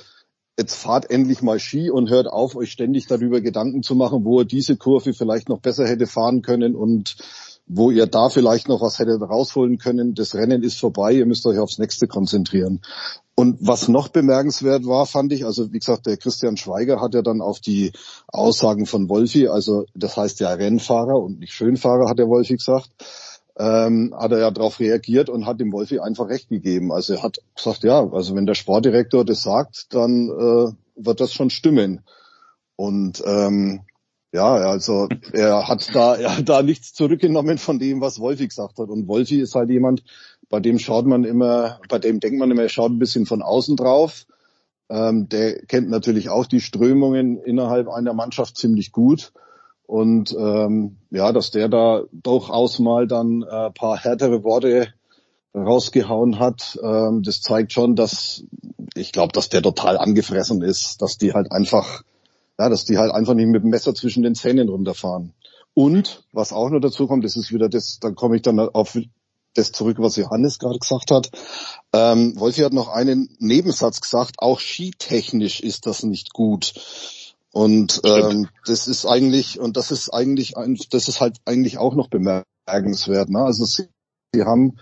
jetzt 0.58 0.74
fahrt 0.74 1.10
endlich 1.10 1.42
mal 1.42 1.58
Ski 1.58 1.90
und 1.90 2.10
hört 2.10 2.26
auf, 2.26 2.56
euch 2.56 2.72
ständig 2.72 3.06
darüber 3.06 3.40
Gedanken 3.40 3.82
zu 3.82 3.94
machen, 3.94 4.24
wo 4.24 4.40
ihr 4.40 4.46
diese 4.46 4.76
Kurve 4.76 5.12
vielleicht 5.12 5.48
noch 5.48 5.60
besser 5.60 5.86
hätte 5.86 6.06
fahren 6.06 6.42
können 6.42 6.74
und 6.74 7.16
wo 7.66 7.90
ihr 7.90 8.06
da 8.06 8.28
vielleicht 8.28 8.68
noch 8.68 8.80
was 8.80 8.98
hättet 8.98 9.22
rausholen 9.22 9.78
können. 9.78 10.14
Das 10.14 10.34
Rennen 10.34 10.62
ist 10.62 10.78
vorbei, 10.78 11.12
ihr 11.12 11.26
müsst 11.26 11.46
euch 11.46 11.58
aufs 11.58 11.78
nächste 11.78 12.06
konzentrieren. 12.06 12.80
Und 13.36 13.58
was 13.60 13.88
noch 13.88 14.08
bemerkenswert 14.08 14.86
war, 14.86 15.06
fand 15.06 15.32
ich, 15.32 15.44
also 15.44 15.72
wie 15.72 15.78
gesagt, 15.80 16.06
der 16.06 16.16
Christian 16.16 16.56
Schweiger 16.56 17.00
hat 17.00 17.14
ja 17.14 17.22
dann 17.22 17.40
auf 17.40 17.58
die 17.58 17.92
Aussagen 18.28 18.86
von 18.86 19.08
Wolfi, 19.08 19.48
also 19.48 19.86
das 19.94 20.16
heißt 20.16 20.38
ja 20.38 20.50
Rennfahrer 20.50 21.20
und 21.20 21.40
nicht 21.40 21.52
Schönfahrer, 21.52 22.08
hat 22.08 22.20
der 22.20 22.28
Wolfi 22.28 22.54
gesagt, 22.56 22.90
ähm, 23.56 24.14
hat 24.16 24.30
er 24.30 24.38
ja 24.38 24.50
darauf 24.50 24.78
reagiert 24.78 25.28
und 25.28 25.46
hat 25.46 25.60
dem 25.60 25.72
Wolfi 25.72 25.98
einfach 25.98 26.28
recht 26.28 26.48
gegeben. 26.48 26.92
Also 26.92 27.14
er 27.14 27.22
hat 27.22 27.38
gesagt, 27.56 27.82
ja, 27.82 28.08
also 28.08 28.36
wenn 28.36 28.46
der 28.46 28.54
Sportdirektor 28.54 29.24
das 29.24 29.42
sagt, 29.42 29.92
dann 29.94 30.28
äh, 30.28 30.72
wird 30.96 31.20
das 31.20 31.32
schon 31.32 31.50
stimmen. 31.50 32.02
Und 32.76 33.22
ähm, 33.26 33.82
ja, 34.32 34.52
also 34.52 35.08
er 35.32 35.68
hat 35.68 35.94
da, 35.94 36.16
er 36.16 36.36
hat 36.38 36.48
da 36.48 36.62
nichts 36.62 36.92
zurückgenommen 36.92 37.56
von 37.56 37.78
dem, 37.78 38.00
was 38.00 38.18
Wolfi 38.18 38.48
gesagt 38.48 38.78
hat. 38.80 38.88
Und 38.88 39.06
Wolfi 39.06 39.40
ist 39.40 39.54
halt 39.54 39.70
jemand, 39.70 40.02
bei 40.54 40.60
dem 40.60 40.78
schaut 40.78 41.04
man 41.04 41.24
immer, 41.24 41.80
bei 41.88 41.98
dem 41.98 42.20
denkt 42.20 42.38
man 42.38 42.48
immer, 42.48 42.62
er 42.62 42.68
schaut 42.68 42.92
ein 42.92 43.00
bisschen 43.00 43.26
von 43.26 43.42
außen 43.42 43.74
drauf. 43.74 44.24
Ähm, 44.88 45.28
der 45.28 45.66
kennt 45.66 45.90
natürlich 45.90 46.28
auch 46.28 46.46
die 46.46 46.60
Strömungen 46.60 47.38
innerhalb 47.38 47.88
einer 47.88 48.14
Mannschaft 48.14 48.56
ziemlich 48.56 48.92
gut. 48.92 49.32
Und 49.86 50.32
ähm, 50.38 50.98
ja, 51.10 51.32
dass 51.32 51.50
der 51.50 51.68
da 51.68 52.04
durchaus 52.12 52.78
mal 52.78 53.08
dann 53.08 53.42
äh, 53.42 53.72
paar 53.72 53.98
härtere 53.98 54.44
Worte 54.44 54.94
rausgehauen 55.56 56.38
hat, 56.38 56.78
ähm, 56.80 57.24
das 57.24 57.40
zeigt 57.40 57.72
schon, 57.72 57.96
dass 57.96 58.44
ich 58.94 59.10
glaube, 59.10 59.32
dass 59.32 59.48
der 59.48 59.60
total 59.60 59.98
angefressen 59.98 60.62
ist, 60.62 61.02
dass 61.02 61.18
die 61.18 61.32
halt 61.32 61.50
einfach, 61.50 62.04
ja, 62.60 62.68
dass 62.68 62.84
die 62.84 62.96
halt 62.96 63.10
einfach 63.10 63.34
nicht 63.34 63.48
mit 63.48 63.64
dem 63.64 63.70
Messer 63.70 63.92
zwischen 63.92 64.22
den 64.22 64.36
Zähnen 64.36 64.68
runterfahren. 64.68 65.32
Und 65.74 66.22
was 66.30 66.52
auch 66.52 66.70
noch 66.70 66.78
dazu 66.78 67.08
kommt, 67.08 67.24
das 67.24 67.34
ist 67.34 67.52
wieder 67.52 67.68
das, 67.68 67.98
dann 67.98 68.14
komme 68.14 68.36
ich 68.36 68.42
dann 68.42 68.60
auf 68.60 68.96
das 69.54 69.72
zurück, 69.72 69.96
was 70.00 70.16
Johannes 70.16 70.58
gerade 70.58 70.78
gesagt 70.78 71.10
hat. 71.10 71.30
Ähm, 71.92 72.38
Wolfi 72.38 72.62
hat 72.62 72.72
noch 72.72 72.88
einen 72.88 73.34
Nebensatz 73.38 74.00
gesagt, 74.00 74.36
auch 74.38 74.60
skitechnisch 74.60 75.60
ist 75.60 75.86
das 75.86 76.02
nicht 76.02 76.32
gut. 76.32 76.74
Und 77.52 78.00
ähm, 78.04 78.48
das 78.66 78.88
ist 78.88 79.06
eigentlich, 79.06 79.60
und 79.60 79.76
das 79.76 79.92
ist 79.92 80.10
eigentlich, 80.10 80.54
das 80.90 81.06
ist 81.06 81.20
halt 81.20 81.36
eigentlich 81.44 81.78
auch 81.78 81.94
noch 81.94 82.08
bemerkenswert. 82.08 83.30
Ne? 83.30 83.38
Also 83.38 83.64
sie, 83.64 83.84
sie 84.32 84.42
haben, 84.42 84.78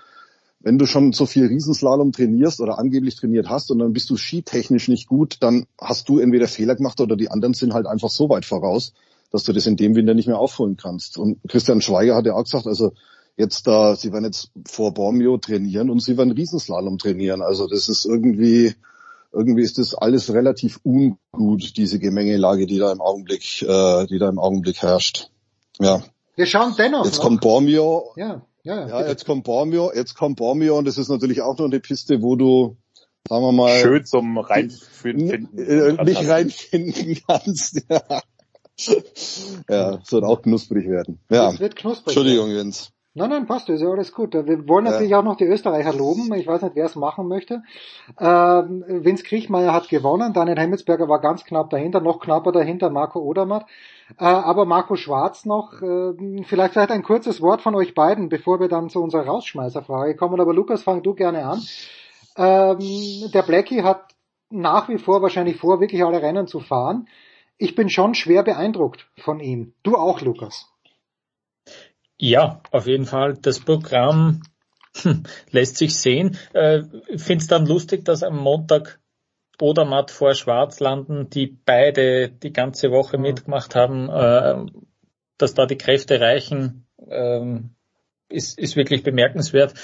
wenn 0.58 0.78
du 0.78 0.86
schon 0.86 1.12
so 1.12 1.26
viel 1.26 1.46
Riesenslalom 1.46 2.12
trainierst 2.12 2.60
oder 2.60 2.78
angeblich 2.78 3.16
trainiert 3.16 3.50
hast 3.50 3.70
und 3.70 3.78
dann 3.78 3.92
bist 3.92 4.08
du 4.08 4.16
skitechnisch 4.16 4.88
nicht 4.88 5.06
gut, 5.06 5.36
dann 5.40 5.66
hast 5.78 6.08
du 6.08 6.18
entweder 6.18 6.48
Fehler 6.48 6.74
gemacht 6.74 6.98
oder 7.02 7.14
die 7.14 7.30
anderen 7.30 7.52
sind 7.52 7.74
halt 7.74 7.86
einfach 7.86 8.08
so 8.08 8.30
weit 8.30 8.46
voraus, 8.46 8.94
dass 9.30 9.42
du 9.42 9.52
das 9.52 9.66
in 9.66 9.76
dem 9.76 9.94
Winter 9.94 10.14
nicht 10.14 10.26
mehr 10.26 10.38
aufholen 10.38 10.78
kannst. 10.78 11.18
Und 11.18 11.40
Christian 11.48 11.82
Schweiger 11.82 12.14
hat 12.16 12.24
ja 12.24 12.32
auch 12.32 12.44
gesagt, 12.44 12.66
also 12.66 12.92
jetzt 13.36 13.66
da, 13.66 13.96
sie 13.96 14.12
werden 14.12 14.24
jetzt 14.24 14.50
vor 14.66 14.94
Bormio 14.94 15.38
trainieren 15.38 15.90
und 15.90 16.02
sie 16.02 16.16
werden 16.16 16.32
Riesenslalom 16.32 16.98
trainieren. 16.98 17.42
Also 17.42 17.66
das 17.66 17.88
ist 17.88 18.04
irgendwie, 18.04 18.74
irgendwie 19.32 19.62
ist 19.62 19.78
das 19.78 19.94
alles 19.94 20.32
relativ 20.32 20.80
ungut, 20.84 21.76
diese 21.76 21.98
Gemengelage, 21.98 22.66
die 22.66 22.78
da 22.78 22.92
im 22.92 23.00
Augenblick, 23.00 23.62
äh, 23.62 24.06
die 24.06 24.18
da 24.18 24.28
im 24.28 24.38
Augenblick 24.38 24.82
herrscht. 24.82 25.30
Ja. 25.80 26.02
Wir 26.36 26.46
schauen 26.46 26.74
dennoch. 26.76 27.04
Jetzt 27.04 27.18
noch. 27.18 27.24
kommt 27.24 27.40
Bormio. 27.40 28.12
Ja, 28.16 28.42
ja, 28.62 28.88
ja 28.88 29.08
jetzt 29.08 29.26
kommt 29.26 29.44
Bormio, 29.44 29.92
jetzt 29.92 30.14
kommt 30.14 30.36
Bormio 30.36 30.78
und 30.78 30.86
das 30.86 30.98
ist 30.98 31.08
natürlich 31.08 31.42
auch 31.42 31.58
noch 31.58 31.66
eine 31.66 31.80
Piste, 31.80 32.22
wo 32.22 32.36
du, 32.36 32.76
sagen 33.28 33.44
wir 33.44 33.52
mal, 33.52 33.80
schön 33.80 34.04
zum 34.04 34.38
reinfinden, 34.38 35.58
äh, 35.58 36.04
nicht 36.04 36.28
reinfinden 36.28 37.18
kannst. 37.26 37.82
Ja. 37.88 38.22
ja, 39.68 40.00
soll 40.04 40.24
auch 40.24 40.42
knusprig 40.42 40.88
werden. 40.88 41.18
Ja. 41.30 41.50
Es 41.50 41.60
wird 41.60 41.76
knusprig. 41.76 42.08
Entschuldigung, 42.08 42.50
Jens. 42.50 42.91
Nein, 43.14 43.28
nein, 43.28 43.46
passt, 43.46 43.68
ist 43.68 43.82
ja 43.82 43.90
alles 43.90 44.12
gut. 44.12 44.32
Wir 44.32 44.66
wollen 44.66 44.84
natürlich 44.84 45.10
ja. 45.10 45.18
auch 45.18 45.22
noch 45.22 45.36
die 45.36 45.44
Österreicher 45.44 45.92
loben. 45.92 46.32
Ich 46.32 46.46
weiß 46.46 46.62
nicht, 46.62 46.76
wer 46.76 46.86
es 46.86 46.96
machen 46.96 47.28
möchte. 47.28 47.62
Ähm, 48.18 48.82
Vince 48.88 49.22
Kriechmeier 49.22 49.74
hat 49.74 49.90
gewonnen. 49.90 50.32
Daniel 50.32 50.58
Hemmetsberger 50.58 51.08
war 51.08 51.20
ganz 51.20 51.44
knapp 51.44 51.68
dahinter, 51.68 52.00
noch 52.00 52.20
knapper 52.20 52.52
dahinter 52.52 52.88
Marco 52.88 53.20
Odermatt. 53.20 53.66
Äh, 54.18 54.24
aber 54.24 54.64
Marco 54.64 54.96
Schwarz 54.96 55.44
noch, 55.44 55.74
äh, 55.82 56.42
vielleicht, 56.44 56.72
vielleicht 56.72 56.90
ein 56.90 57.02
kurzes 57.02 57.42
Wort 57.42 57.60
von 57.60 57.74
euch 57.74 57.94
beiden, 57.94 58.30
bevor 58.30 58.60
wir 58.60 58.68
dann 58.68 58.88
zu 58.88 59.02
unserer 59.02 59.26
Rausschmeißerfrage 59.26 60.16
kommen. 60.16 60.40
Aber 60.40 60.54
Lukas, 60.54 60.82
fang 60.82 61.02
du 61.02 61.12
gerne 61.12 61.44
an. 61.44 61.60
Ähm, 62.38 62.78
der 63.34 63.42
Blackie 63.42 63.82
hat 63.82 64.06
nach 64.48 64.88
wie 64.88 64.96
vor 64.96 65.20
wahrscheinlich 65.20 65.58
vor, 65.58 65.80
wirklich 65.80 66.02
alle 66.02 66.22
Rennen 66.22 66.46
zu 66.46 66.60
fahren. 66.60 67.08
Ich 67.58 67.74
bin 67.74 67.90
schon 67.90 68.14
schwer 68.14 68.42
beeindruckt 68.42 69.06
von 69.18 69.38
ihm. 69.38 69.74
Du 69.82 69.96
auch, 69.96 70.22
Lukas. 70.22 70.71
Ja, 72.24 72.60
auf 72.70 72.86
jeden 72.86 73.04
Fall. 73.04 73.34
Das 73.34 73.58
Programm 73.58 74.42
hm, 75.02 75.24
lässt 75.50 75.76
sich 75.76 75.98
sehen. 75.98 76.38
Äh, 76.52 76.82
Finde 77.16 77.42
es 77.42 77.48
dann 77.48 77.66
lustig, 77.66 78.04
dass 78.04 78.22
am 78.22 78.38
Montag 78.38 79.00
Odermatt 79.60 80.12
vor 80.12 80.34
Schwarz 80.34 80.78
landen, 80.78 81.30
die 81.30 81.48
beide 81.48 82.28
die 82.28 82.52
ganze 82.52 82.92
Woche 82.92 83.16
mhm. 83.16 83.24
mitgemacht 83.24 83.74
haben, 83.74 84.08
äh, 84.08 84.70
dass 85.36 85.54
da 85.54 85.66
die 85.66 85.76
Kräfte 85.76 86.20
reichen, 86.20 86.86
ähm, 87.08 87.74
ist, 88.28 88.56
ist 88.56 88.76
wirklich 88.76 89.02
bemerkenswert. 89.02 89.74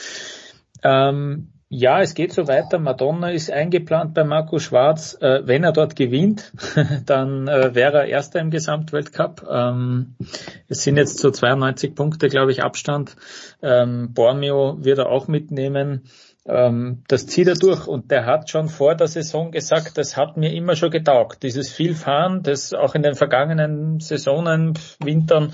Ähm, 0.84 1.55
ja, 1.71 2.01
es 2.01 2.15
geht 2.15 2.33
so 2.33 2.49
weiter. 2.49 2.79
Madonna 2.79 3.31
ist 3.31 3.51
eingeplant 3.51 4.15
bei 4.15 4.25
Marco 4.25 4.59
Schwarz. 4.59 5.19
Äh, 5.21 5.47
wenn 5.47 5.65
er 5.65 5.73
dort 5.73 5.97
gewinnt, 5.97 6.53
dann 7.07 7.47
äh, 7.47 7.75
wäre 7.75 7.99
er 7.99 8.05
Erster 8.07 8.41
im 8.41 8.51
Gesamtweltcup. 8.51 9.47
Ähm, 9.51 10.15
es 10.69 10.83
sind 10.83 10.97
jetzt 10.97 11.19
so 11.19 11.31
92 11.31 11.95
Punkte, 11.95 12.29
glaube 12.29 12.53
ich, 12.53 12.63
Abstand. 12.63 13.17
Ähm, 13.61 14.15
Bormio 14.15 14.79
wird 14.81 14.99
er 14.99 15.11
auch 15.11 15.29
mitnehmen 15.29 16.05
ähm, 16.47 17.02
das 17.08 17.26
zieht 17.26 17.49
er 17.49 17.55
durch 17.55 17.86
und 17.86 18.10
der 18.10 18.26
hat 18.26 18.50
schon 18.50 18.68
vor 18.68 18.94
der 18.94 19.08
Saison 19.08 19.50
gesagt, 19.50 19.99
das 19.99 20.17
hat 20.17 20.36
mir 20.36 20.52
immer 20.52 20.76
schon 20.76 20.91
getaugt. 20.91 21.42
Dieses 21.42 21.70
Vielfahren, 21.70 22.42
das 22.42 22.73
auch 22.73 22.94
in 22.94 23.02
den 23.02 23.15
vergangenen 23.15 24.00
Saisonen, 24.00 24.75
Wintern, 25.00 25.52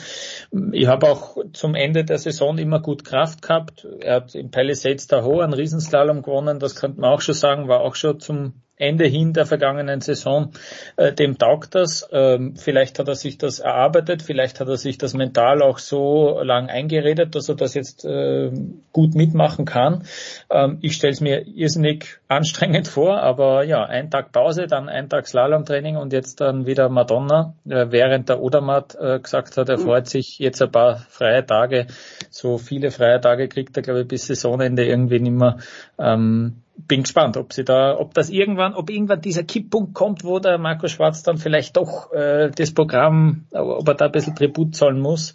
ich 0.72 0.86
habe 0.86 1.08
auch 1.08 1.36
zum 1.52 1.74
Ende 1.74 2.04
der 2.04 2.18
Saison 2.18 2.58
immer 2.58 2.80
gut 2.80 3.04
Kraft 3.04 3.42
gehabt. 3.42 3.86
Er 4.00 4.16
hat 4.16 4.34
im 4.34 4.50
Palisades 4.50 5.06
Tahoe 5.06 5.42
einen 5.42 5.54
Riesenslalom 5.54 6.22
gewonnen, 6.22 6.58
das 6.58 6.76
könnte 6.76 7.00
man 7.00 7.10
auch 7.10 7.20
schon 7.20 7.34
sagen, 7.34 7.68
war 7.68 7.80
auch 7.80 7.94
schon 7.94 8.20
zum 8.20 8.63
Ende 8.76 9.04
hin 9.06 9.32
der 9.32 9.46
vergangenen 9.46 10.00
Saison, 10.00 10.50
äh, 10.96 11.12
dem 11.12 11.38
taugt 11.38 11.76
das. 11.76 12.08
Ähm, 12.12 12.56
vielleicht 12.56 12.98
hat 12.98 13.06
er 13.06 13.14
sich 13.14 13.38
das 13.38 13.60
erarbeitet, 13.60 14.22
vielleicht 14.22 14.58
hat 14.58 14.68
er 14.68 14.76
sich 14.76 14.98
das 14.98 15.14
mental 15.14 15.62
auch 15.62 15.78
so 15.78 16.40
lang 16.42 16.68
eingeredet, 16.68 17.36
dass 17.36 17.48
er 17.48 17.54
das 17.54 17.74
jetzt 17.74 18.04
äh, 18.04 18.50
gut 18.92 19.14
mitmachen 19.14 19.64
kann. 19.64 20.04
Ähm, 20.50 20.78
ich 20.80 20.96
stelle 20.96 21.12
es 21.12 21.20
mir 21.20 21.46
irrsinnig 21.46 22.18
anstrengend 22.26 22.88
vor, 22.88 23.20
aber 23.20 23.62
ja, 23.62 23.84
ein 23.84 24.10
Tag 24.10 24.32
Pause, 24.32 24.66
dann 24.66 24.88
ein 24.88 25.08
Tag 25.08 25.28
Slalomtraining 25.28 25.96
und 25.96 26.12
jetzt 26.12 26.40
dann 26.40 26.66
wieder 26.66 26.88
Madonna, 26.88 27.54
äh, 27.68 27.86
während 27.90 28.28
der 28.28 28.40
Odermatt 28.40 28.96
äh, 29.00 29.20
gesagt 29.20 29.56
hat, 29.56 29.68
er 29.68 29.78
freut 29.78 30.08
sich 30.08 30.40
jetzt 30.40 30.60
ein 30.60 30.72
paar 30.72 30.96
freie 30.96 31.46
Tage. 31.46 31.86
So 32.30 32.58
viele 32.58 32.90
freie 32.90 33.20
Tage 33.20 33.48
kriegt 33.48 33.76
er, 33.76 33.84
glaube 33.84 34.00
ich, 34.00 34.08
bis 34.08 34.26
Saisonende 34.26 34.84
irgendwie 34.84 35.20
nicht 35.20 35.32
mehr. 35.32 35.58
Ähm, 35.96 36.63
bin 36.76 37.02
gespannt, 37.02 37.36
ob 37.36 37.52
sie 37.52 37.64
da, 37.64 37.96
ob 37.98 38.14
das 38.14 38.30
irgendwann, 38.30 38.74
ob 38.74 38.90
irgendwann 38.90 39.20
dieser 39.20 39.44
Kipppunkt 39.44 39.94
kommt, 39.94 40.24
wo 40.24 40.38
der 40.38 40.58
Marco 40.58 40.88
Schwarz 40.88 41.22
dann 41.22 41.38
vielleicht 41.38 41.76
doch 41.76 42.12
äh, 42.12 42.50
das 42.50 42.72
Programm, 42.72 43.46
ob 43.52 43.86
er 43.88 43.94
da 43.94 44.06
ein 44.06 44.12
bisschen 44.12 44.34
Tribut 44.34 44.74
zahlen 44.74 45.00
muss. 45.00 45.34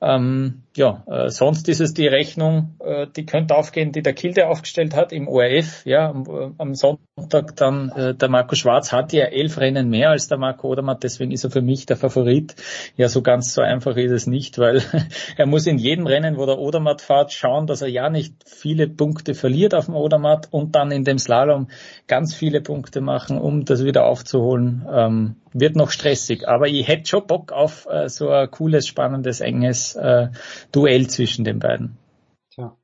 Ähm, 0.00 0.62
ja, 0.76 1.04
äh, 1.06 1.30
sonst 1.30 1.68
ist 1.68 1.80
es 1.80 1.94
die 1.94 2.06
Rechnung, 2.06 2.76
äh, 2.80 3.06
die 3.14 3.26
könnte 3.26 3.56
aufgehen, 3.56 3.92
die 3.92 4.02
der 4.02 4.12
Kilde 4.12 4.48
aufgestellt 4.48 4.94
hat 4.94 5.12
im 5.12 5.28
ORF. 5.28 5.84
Ja, 5.86 6.10
am, 6.10 6.24
äh, 6.26 6.50
am 6.58 6.74
Sonntag 6.74 7.56
dann 7.56 7.90
äh, 7.90 8.14
der 8.14 8.28
Marco 8.28 8.54
Schwarz 8.54 8.92
hat 8.92 9.12
ja 9.12 9.24
elf 9.24 9.58
Rennen 9.58 9.88
mehr 9.88 10.10
als 10.10 10.28
der 10.28 10.38
Marco 10.38 10.68
Odermatt, 10.68 11.02
deswegen 11.02 11.32
ist 11.32 11.44
er 11.44 11.50
für 11.50 11.62
mich 11.62 11.86
der 11.86 11.96
Favorit. 11.96 12.54
Ja, 12.96 13.08
so 13.08 13.22
ganz 13.22 13.54
so 13.54 13.62
einfach 13.62 13.96
ist 13.96 14.12
es 14.12 14.26
nicht, 14.26 14.58
weil 14.58 14.82
er 15.36 15.46
muss 15.46 15.66
in 15.66 15.78
jedem 15.78 16.06
Rennen, 16.06 16.36
wo 16.36 16.46
der 16.46 16.58
Odermatt 16.58 17.00
fährt, 17.00 17.32
schauen, 17.32 17.66
dass 17.66 17.82
er 17.82 17.88
ja 17.88 18.10
nicht 18.10 18.34
viele 18.46 18.88
Punkte 18.88 19.34
verliert 19.34 19.74
auf 19.74 19.86
dem 19.86 19.94
Odermatt 19.94 20.48
und 20.50 20.74
dann 20.74 20.90
in 20.90 21.04
dem 21.04 21.18
Slalom 21.18 21.68
ganz 22.06 22.34
viele 22.34 22.60
Punkte 22.60 23.00
machen, 23.00 23.38
um 23.38 23.64
das 23.64 23.84
wieder 23.84 24.04
aufzuholen. 24.04 24.86
Ähm, 24.92 25.36
wird 25.58 25.74
noch 25.74 25.90
stressig, 25.90 26.46
aber 26.46 26.68
ich 26.68 26.86
hätte 26.86 27.08
schon 27.08 27.26
Bock 27.26 27.50
auf 27.50 27.86
äh, 27.90 28.08
so 28.08 28.28
ein 28.28 28.50
cooles, 28.50 28.86
spannendes, 28.86 29.40
enges 29.40 29.94
äh, 29.96 30.28
Duell 30.72 31.08
zwischen 31.08 31.44
den 31.44 31.58
beiden. 31.58 31.96
Tja. 32.50 32.76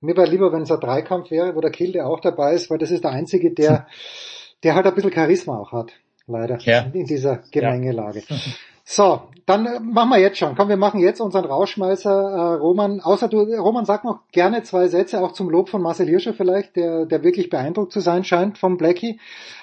Mir 0.00 0.16
wäre 0.16 0.30
lieber, 0.30 0.52
wenn 0.52 0.62
es 0.62 0.70
ein 0.70 0.80
Dreikampf 0.80 1.30
wäre, 1.30 1.54
wo 1.54 1.60
der 1.60 1.70
Kilde 1.70 2.06
auch 2.06 2.20
dabei 2.20 2.54
ist, 2.54 2.70
weil 2.70 2.78
das 2.78 2.90
ist 2.90 3.04
der 3.04 3.10
einzige, 3.10 3.52
der, 3.52 3.86
der 4.62 4.74
halt 4.74 4.86
ein 4.86 4.94
bisschen 4.94 5.12
Charisma 5.12 5.58
auch 5.58 5.72
hat, 5.72 5.92
leider, 6.26 6.58
ja. 6.60 6.82
in 6.92 7.06
dieser 7.06 7.42
Gemengelage. 7.50 8.22
Ja. 8.28 8.36
So, 8.90 9.20
dann 9.44 9.66
äh, 9.66 9.80
machen 9.80 10.08
wir 10.08 10.18
jetzt 10.18 10.38
schon. 10.38 10.56
Komm, 10.56 10.70
wir 10.70 10.78
machen 10.78 10.98
jetzt 10.98 11.20
unseren 11.20 11.44
Rauschmeißer 11.44 12.10
äh, 12.10 12.54
Roman. 12.54 13.02
Außer 13.02 13.28
du, 13.28 13.42
Roman, 13.42 13.84
sag 13.84 14.02
noch 14.02 14.20
gerne 14.32 14.62
zwei 14.62 14.88
Sätze 14.88 15.20
auch 15.20 15.32
zum 15.32 15.50
Lob 15.50 15.68
von 15.68 15.82
Marcel 15.82 16.06
Hirscher 16.06 16.32
vielleicht, 16.32 16.74
der, 16.74 17.04
der 17.04 17.22
wirklich 17.22 17.50
beeindruckt 17.50 17.92
zu 17.92 18.00
sein 18.00 18.24
scheint 18.24 18.56
vom 18.56 18.78
Blackie. 18.78 19.20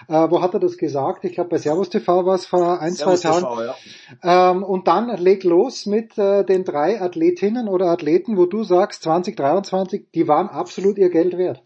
Äh, 0.08 0.30
wo 0.30 0.44
hat 0.44 0.54
er 0.54 0.60
das 0.60 0.78
gesagt? 0.78 1.26
Ich 1.26 1.34
glaube 1.34 1.50
bei 1.50 1.58
Servus 1.58 1.90
TV 1.90 2.24
war 2.28 2.36
es 2.36 2.46
vor 2.46 2.80
ein, 2.80 2.92
Servus 2.92 3.22
zwei 3.22 3.32
Tagen. 3.32 3.46
TV, 3.48 3.64
ja. 3.64 4.52
ähm, 4.52 4.62
und 4.62 4.88
dann 4.88 5.10
leg 5.18 5.44
los 5.44 5.88
mit 5.88 6.16
äh, 6.20 6.44
den 6.44 6.64
drei 6.64 7.02
Athletinnen 7.02 7.68
oder 7.68 7.88
Athleten, 7.88 8.38
wo 8.38 8.46
du 8.46 8.64
sagst 8.64 9.02
2023, 9.02 10.06
die 10.14 10.28
waren 10.28 10.50
absolut 10.50 11.00
ihr 11.00 11.10
Geld 11.10 11.36
wert. 11.36 11.64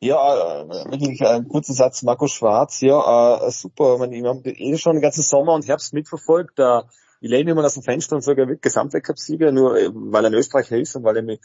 Ja, 0.00 0.62
äh, 0.62 0.68
wirklich 0.68 1.20
ein 1.26 1.48
kurzer 1.48 1.72
Satz, 1.72 2.02
Marco 2.02 2.28
Schwarz, 2.28 2.80
ja, 2.82 3.46
äh, 3.46 3.50
super. 3.50 3.98
Ich 4.10 4.24
habe 4.24 4.48
eh 4.48 4.78
schon 4.78 4.94
den 4.94 5.02
ganzen 5.02 5.22
Sommer 5.22 5.54
und 5.54 5.66
Herbst 5.66 5.92
mitverfolgt. 5.92 6.58
Äh, 6.60 6.82
ich 7.20 7.28
lehne 7.28 7.50
immer 7.50 7.64
aus 7.64 7.74
dem 7.74 7.82
Fenster 7.82 8.14
und 8.14 8.22
sage, 8.22 8.42
er 8.42 8.48
wird 8.48 8.62
Gesamtweltcup-Sieger, 8.62 9.50
nur 9.50 9.76
äh, 9.76 9.90
weil 9.92 10.24
er 10.24 10.28
in 10.28 10.34
Österreich 10.34 10.70
ist 10.70 10.94
und 10.94 11.02
weil 11.02 11.16
er 11.16 11.22
mich 11.22 11.40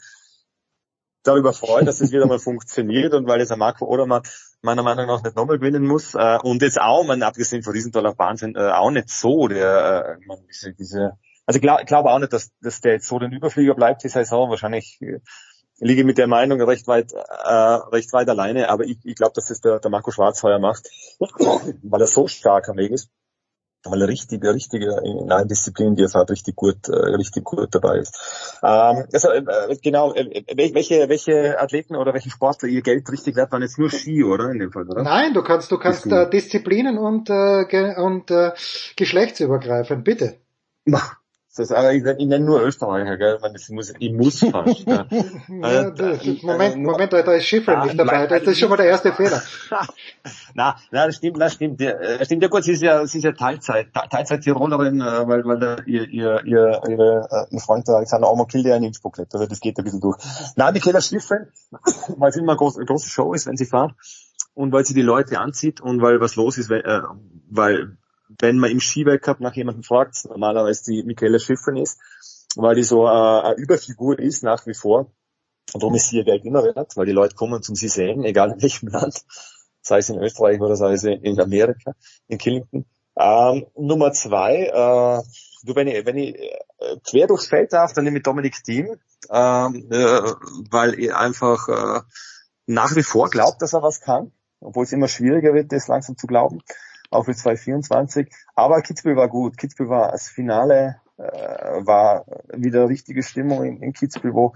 darüber 1.24 1.52
freut, 1.52 1.88
dass 1.88 2.00
es 2.00 2.12
wieder 2.12 2.26
mal 2.26 2.38
funktioniert 2.38 3.12
und 3.14 3.26
weil 3.26 3.40
jetzt 3.40 3.50
ein 3.50 3.58
Marco 3.58 3.86
Odermann 3.86 4.22
meiner 4.62 4.84
Meinung 4.84 5.06
nach 5.06 5.24
nicht 5.24 5.34
nochmal 5.34 5.58
gewinnen 5.58 5.84
muss. 5.84 6.14
Äh, 6.14 6.38
und 6.42 6.62
jetzt 6.62 6.80
auch, 6.80 7.04
man, 7.04 7.24
abgesehen 7.24 7.64
von 7.64 7.74
diesem 7.74 7.90
toller 7.90 8.16
Wahnsinn, 8.18 8.54
äh, 8.54 8.70
auch 8.70 8.90
nicht 8.92 9.10
so, 9.10 9.48
der, 9.48 10.18
äh, 10.20 10.26
man, 10.26 10.38
diese, 10.46 10.72
diese, 10.74 11.18
also 11.44 11.56
ich 11.56 11.62
glaube 11.62 11.84
glaub 11.86 12.06
auch 12.06 12.20
nicht, 12.20 12.32
dass, 12.32 12.52
dass 12.60 12.80
der 12.80 12.92
jetzt 12.92 13.08
so 13.08 13.18
den 13.18 13.32
Überflieger 13.32 13.74
bleibt 13.74 14.04
die 14.04 14.08
Saison. 14.08 14.48
Wahrscheinlich 14.48 14.98
äh, 15.02 15.18
liege 15.78 16.04
mit 16.04 16.18
der 16.18 16.26
Meinung 16.26 16.60
recht 16.62 16.86
weit, 16.86 17.12
äh, 17.12 17.52
recht 17.52 18.12
weit 18.12 18.28
alleine, 18.28 18.70
aber 18.70 18.84
ich, 18.84 18.98
ich 19.04 19.14
glaube, 19.14 19.32
dass 19.34 19.48
das 19.48 19.60
der, 19.60 19.80
der 19.80 19.90
Marco 19.90 20.10
Schwarzheuer 20.10 20.58
macht, 20.58 20.88
weil 21.82 22.00
er 22.00 22.06
so 22.06 22.26
stark 22.28 22.68
am 22.68 22.76
Weg 22.76 22.92
ist, 22.92 23.10
weil 23.84 24.00
er 24.00 24.08
richtig, 24.08 24.42
richtig 24.44 24.82
in 24.82 25.30
allen 25.30 25.48
Disziplinen, 25.48 25.94
die 25.94 26.04
er 26.04 26.08
fährt, 26.08 26.30
richtig 26.30 26.56
gut, 26.56 26.88
äh, 26.88 27.14
richtig 27.16 27.44
gut 27.44 27.74
dabei 27.74 27.98
ist. 27.98 28.58
Ähm, 28.62 29.04
also 29.12 29.30
äh, 29.30 29.76
genau, 29.82 30.14
äh, 30.14 30.44
welche, 30.56 31.08
welche 31.08 31.60
Athleten 31.60 31.96
oder 31.96 32.14
welche 32.14 32.30
Sportler 32.30 32.68
ihr 32.68 32.82
Geld 32.82 33.10
richtig 33.10 33.36
wert 33.36 33.52
waren 33.52 33.62
jetzt 33.62 33.78
nur 33.78 33.90
Ski, 33.90 34.24
oder 34.24 34.50
in 34.50 34.58
dem 34.58 34.72
Fall, 34.72 34.88
oder? 34.88 35.02
Nein, 35.02 35.34
du 35.34 35.42
kannst, 35.42 35.70
du 35.70 35.78
kannst 35.78 36.06
äh, 36.06 36.30
Disziplinen 36.30 36.98
und 36.98 37.28
äh, 37.30 37.94
und 37.96 38.30
äh, 38.30 38.52
geschlechtsübergreifend, 38.96 40.04
bitte. 40.04 40.38
Das, 41.56 41.70
aber 41.70 41.92
ich, 41.92 42.04
ich 42.04 42.26
nenne 42.26 42.44
nur 42.44 42.62
Österreicher, 42.62 43.16
gell? 43.16 43.38
Man, 43.40 43.52
das 43.52 43.68
muss, 43.68 43.92
ich 43.96 44.12
muss 44.12 44.40
fast. 44.40 44.80
ja, 44.86 45.06
ja, 45.48 45.90
das, 45.90 46.42
Moment, 46.42 46.76
Moment, 46.78 47.12
da, 47.12 47.20
ist 47.20 47.46
Schiffel 47.46 47.78
nicht 47.84 47.96
dabei. 47.96 48.26
Das 48.26 48.42
ist 48.42 48.58
schon 48.58 48.70
mal 48.70 48.76
der 48.76 48.86
erste 48.86 49.12
Fehler. 49.12 49.40
na, 50.54 50.74
na, 50.90 51.06
das 51.06 51.16
stimmt, 51.16 51.40
das 51.40 51.52
stimmt. 51.52 51.80
Das 51.80 52.26
stimmt 52.26 52.42
ja 52.42 52.48
gut. 52.48 52.64
Sie 52.64 52.72
ist 52.72 52.82
ja, 52.82 53.06
sie 53.06 53.18
ist 53.18 53.24
ja 53.24 53.30
Teilzeit, 53.32 53.86
Teilzeit-Tirolerin, 53.92 55.00
äh, 55.00 55.28
weil, 55.28 55.44
weil 55.44 55.60
der, 55.60 55.86
ihr, 55.86 56.08
ihr, 56.08 56.44
ihr, 56.44 56.80
ihre, 56.88 57.46
ihr 57.50 57.60
Freund 57.60 57.86
der 57.86 57.96
Alexander 57.96 58.32
Omerkill 58.32 58.66
ja 58.66 58.74
in 58.74 58.82
Innsbruck 58.82 59.18
lebt. 59.18 59.32
Also 59.32 59.46
das 59.46 59.60
geht 59.60 59.78
ein 59.78 59.84
bisschen 59.84 60.00
durch. 60.00 60.18
Na, 60.56 60.72
Michaela 60.72 61.00
Schiffel, 61.00 61.52
weil 62.16 62.30
es 62.30 62.36
immer 62.36 62.58
eine 62.58 62.84
große, 62.86 63.08
Show 63.08 63.32
ist, 63.32 63.46
wenn 63.46 63.56
sie 63.56 63.66
fährt. 63.66 63.92
Und 64.54 64.72
weil 64.72 64.84
sie 64.84 64.94
die 64.94 65.02
Leute 65.02 65.38
anzieht 65.38 65.80
und 65.80 66.02
weil 66.02 66.20
was 66.20 66.34
los 66.34 66.58
ist, 66.58 66.68
weil, 66.68 66.80
äh, 66.80 67.02
weil 67.48 67.96
wenn 68.40 68.58
man 68.58 68.70
im 68.70 68.80
Skiweltcup 68.80 69.40
nach 69.40 69.54
jemandem 69.54 69.82
fragt, 69.82 70.24
normalerweise 70.26 70.84
die 70.90 71.02
Michaela 71.02 71.38
Schiffrin 71.38 71.76
ist, 71.76 71.98
weil 72.56 72.74
die 72.74 72.82
so 72.82 73.04
äh, 73.04 73.08
eine 73.08 73.54
Überfigur 73.56 74.18
ist 74.18 74.42
nach 74.42 74.66
wie 74.66 74.74
vor. 74.74 75.10
Und 75.72 75.82
darum 75.82 75.94
ist 75.94 76.08
sie 76.08 76.18
ihr 76.18 76.24
Geld 76.24 76.44
immer 76.44 76.62
wert, 76.62 76.96
weil 76.96 77.06
die 77.06 77.12
Leute 77.12 77.34
kommen 77.34 77.62
zum 77.62 77.74
sie 77.74 77.88
sehen, 77.88 78.24
egal 78.24 78.52
in 78.52 78.62
welchem 78.62 78.88
Land, 78.88 79.24
sei 79.80 79.98
es 79.98 80.08
in 80.08 80.18
Österreich 80.18 80.60
oder 80.60 80.76
sei 80.76 80.92
es 80.92 81.04
in 81.04 81.40
Amerika, 81.40 81.94
in 82.28 82.38
Killington. 82.38 82.84
Ähm, 83.16 83.66
Nummer 83.76 84.12
zwei, 84.12 84.66
äh, 84.66 85.22
du, 85.64 85.76
wenn 85.76 85.88
ich, 85.88 86.04
wenn 86.04 86.18
ich 86.18 86.34
äh, 86.34 86.96
quer 87.08 87.26
durchs 87.28 87.46
Feld 87.46 87.72
darf, 87.72 87.92
dann 87.92 88.04
nehme 88.04 88.18
ich 88.18 88.22
Dominik 88.24 88.62
Thiem, 88.64 88.96
ähm, 89.30 89.88
äh, 89.90 90.32
weil 90.70 90.98
er 90.98 91.18
einfach 91.18 91.68
äh, 91.68 92.00
nach 92.66 92.94
wie 92.96 93.02
vor 93.02 93.30
glaubt, 93.30 93.62
dass 93.62 93.72
er 93.72 93.82
was 93.82 94.00
kann, 94.00 94.32
obwohl 94.60 94.84
es 94.84 94.92
immer 94.92 95.08
schwieriger 95.08 95.54
wird, 95.54 95.72
das 95.72 95.88
langsam 95.88 96.16
zu 96.16 96.26
glauben 96.26 96.60
auch 97.14 97.24
für 97.24 97.34
2024. 97.34 98.28
Aber 98.54 98.82
Kitzbühel 98.82 99.16
war 99.16 99.28
gut. 99.28 99.56
Kitzbühel 99.56 99.88
war 99.88 100.12
das 100.12 100.28
Finale, 100.28 100.96
äh, 101.16 101.22
war 101.22 102.24
wieder 102.52 102.88
richtige 102.88 103.22
Stimmung 103.22 103.64
in, 103.64 103.82
in 103.82 103.92
Kitzbühel, 103.92 104.34
wo 104.34 104.52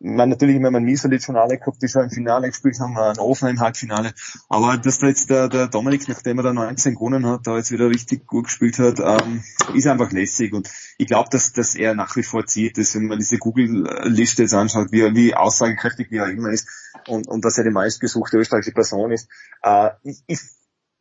man 0.00 0.28
natürlich, 0.28 0.62
wenn 0.62 0.72
man 0.72 0.84
Misolic 0.84 1.22
schon 1.22 1.36
alle 1.36 1.58
gehabt, 1.58 1.82
die 1.82 1.88
schon 1.88 2.04
im 2.04 2.10
Finale 2.10 2.48
gespielt 2.48 2.78
haben, 2.78 2.96
ein 2.96 3.18
Offenheim 3.18 3.58
Halbfinale. 3.60 4.12
Aber 4.48 4.76
dass 4.76 4.98
da 4.98 5.08
jetzt 5.08 5.28
der, 5.28 5.48
der 5.48 5.66
Dominik, 5.66 6.08
nachdem 6.08 6.38
er 6.38 6.44
da 6.44 6.52
19 6.52 6.94
gewonnen 6.94 7.26
hat, 7.26 7.46
da 7.46 7.56
jetzt 7.56 7.72
wieder 7.72 7.88
richtig 7.88 8.26
gut 8.26 8.44
gespielt 8.44 8.78
hat, 8.78 9.00
ähm, 9.00 9.42
ist 9.74 9.86
einfach 9.86 10.12
lässig. 10.12 10.52
Und 10.52 10.70
ich 10.98 11.06
glaube, 11.06 11.30
dass, 11.30 11.52
dass 11.52 11.74
er 11.74 11.94
nach 11.94 12.14
wie 12.16 12.22
vor 12.22 12.46
zieht, 12.46 12.78
dass 12.78 12.94
wenn 12.94 13.06
man 13.06 13.18
diese 13.18 13.38
Google-Liste 13.38 14.42
jetzt 14.42 14.54
anschaut, 14.54 14.92
wie, 14.92 15.14
wie 15.14 15.34
aussagekräftig 15.34 16.10
wie 16.10 16.18
er 16.18 16.30
immer 16.30 16.50
ist 16.50 16.68
und, 17.08 17.26
und 17.26 17.44
dass 17.44 17.58
er 17.58 17.64
die 17.64 17.70
meistgesuchte 17.70 18.38
österreichische 18.38 18.72
Person 18.72 19.10
ist. 19.10 19.28
Äh, 19.62 19.90
ich 20.26 20.40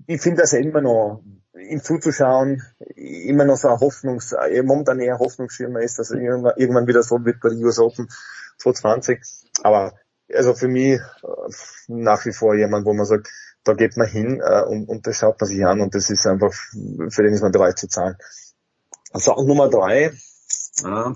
ich 0.05 0.21
finde 0.21 0.41
das 0.41 0.51
ja 0.51 0.59
immer 0.59 0.81
noch, 0.81 1.23
ihm 1.59 1.81
zuzuschauen, 1.81 2.61
immer 2.95 3.45
noch 3.45 3.57
so 3.57 3.67
ein 3.69 3.79
Hoffnungs, 3.79 4.35
momentan 4.63 4.99
eher 4.99 5.19
Hoffnungsschirmer 5.19 5.81
ist, 5.81 5.97
dass 5.99 6.11
er 6.11 6.19
irgendwann, 6.19 6.53
irgendwann 6.57 6.87
wieder 6.87 7.03
so 7.03 7.23
wird 7.25 7.39
bei 7.39 7.49
den 7.49 7.63
US 7.63 7.79
Open 7.79 8.07
2020. 8.59 9.19
Aber 9.63 9.93
also 10.33 10.53
für 10.53 10.67
mich 10.67 10.99
äh, 10.99 11.51
nach 11.87 12.25
wie 12.25 12.33
vor 12.33 12.55
jemand, 12.55 12.85
wo 12.85 12.93
man 12.93 13.05
sagt, 13.05 13.29
da 13.63 13.73
geht 13.73 13.97
man 13.97 14.07
hin 14.07 14.41
äh, 14.43 14.63
und, 14.63 14.87
und 14.87 15.07
das 15.07 15.17
schaut 15.17 15.39
man 15.39 15.47
sich 15.47 15.65
an 15.65 15.81
und 15.81 15.95
das 15.95 16.09
ist 16.09 16.25
einfach, 16.27 16.53
für 16.53 17.23
den 17.23 17.33
ist 17.33 17.41
man 17.41 17.51
bereit 17.51 17.77
zu 17.77 17.87
zahlen. 17.87 18.17
Also 19.11 19.33
auch 19.33 19.45
Nummer 19.45 19.69
drei, 19.69 20.13
äh, 20.83 21.11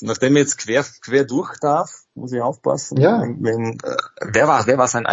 nachdem 0.00 0.36
ich 0.36 0.42
jetzt 0.42 0.58
quer, 0.58 0.84
quer 1.02 1.24
durch 1.24 1.58
darf, 1.60 1.90
muss 2.14 2.32
ich 2.32 2.40
aufpassen. 2.40 3.00
Ja. 3.00 3.20
Wenn, 3.20 3.78
äh, 3.82 3.96
wer 4.20 4.48
war, 4.48 4.66
wer 4.66 4.78
war 4.78 4.88
sein, 4.88 5.06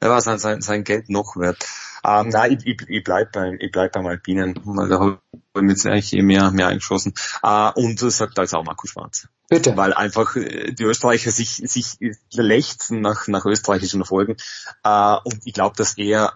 wer 0.00 0.10
war 0.10 0.20
sein, 0.20 0.38
sein, 0.38 0.60
sein 0.60 0.84
Geld 0.84 1.08
noch 1.08 1.36
wert? 1.36 1.66
Ähm, 2.04 2.28
nein, 2.28 2.52
ich, 2.52 2.66
ich, 2.66 2.88
ich 2.88 3.04
bleib 3.04 3.32
beim, 3.32 3.56
ich 3.60 3.70
bleib 3.70 3.92
beim 3.92 4.06
Alpinen, 4.06 4.58
weil 4.64 4.88
da 4.88 5.00
habe 5.00 5.18
ich 5.32 5.62
mir 5.62 5.70
jetzt 5.70 5.86
eigentlich 5.86 6.12
eh 6.14 6.22
mehr, 6.22 6.50
mehr 6.50 6.68
eingeschossen. 6.68 7.14
Äh, 7.42 7.70
und 7.74 7.98
sagt 7.98 8.38
da 8.38 8.42
jetzt 8.42 8.54
auch 8.54 8.64
Marco 8.64 8.86
Schwarz. 8.86 9.28
Bitte. 9.48 9.76
Weil 9.76 9.92
einfach 9.92 10.36
äh, 10.36 10.72
die 10.72 10.84
Österreicher 10.84 11.30
sich, 11.30 11.56
sich 11.56 11.96
lechzen 12.32 13.00
nach, 13.00 13.28
nach 13.28 13.44
österreichischen 13.44 14.00
Erfolgen. 14.00 14.36
Äh, 14.84 15.16
und 15.24 15.40
ich 15.44 15.52
glaube, 15.52 15.76
dass 15.76 15.98
er 15.98 16.34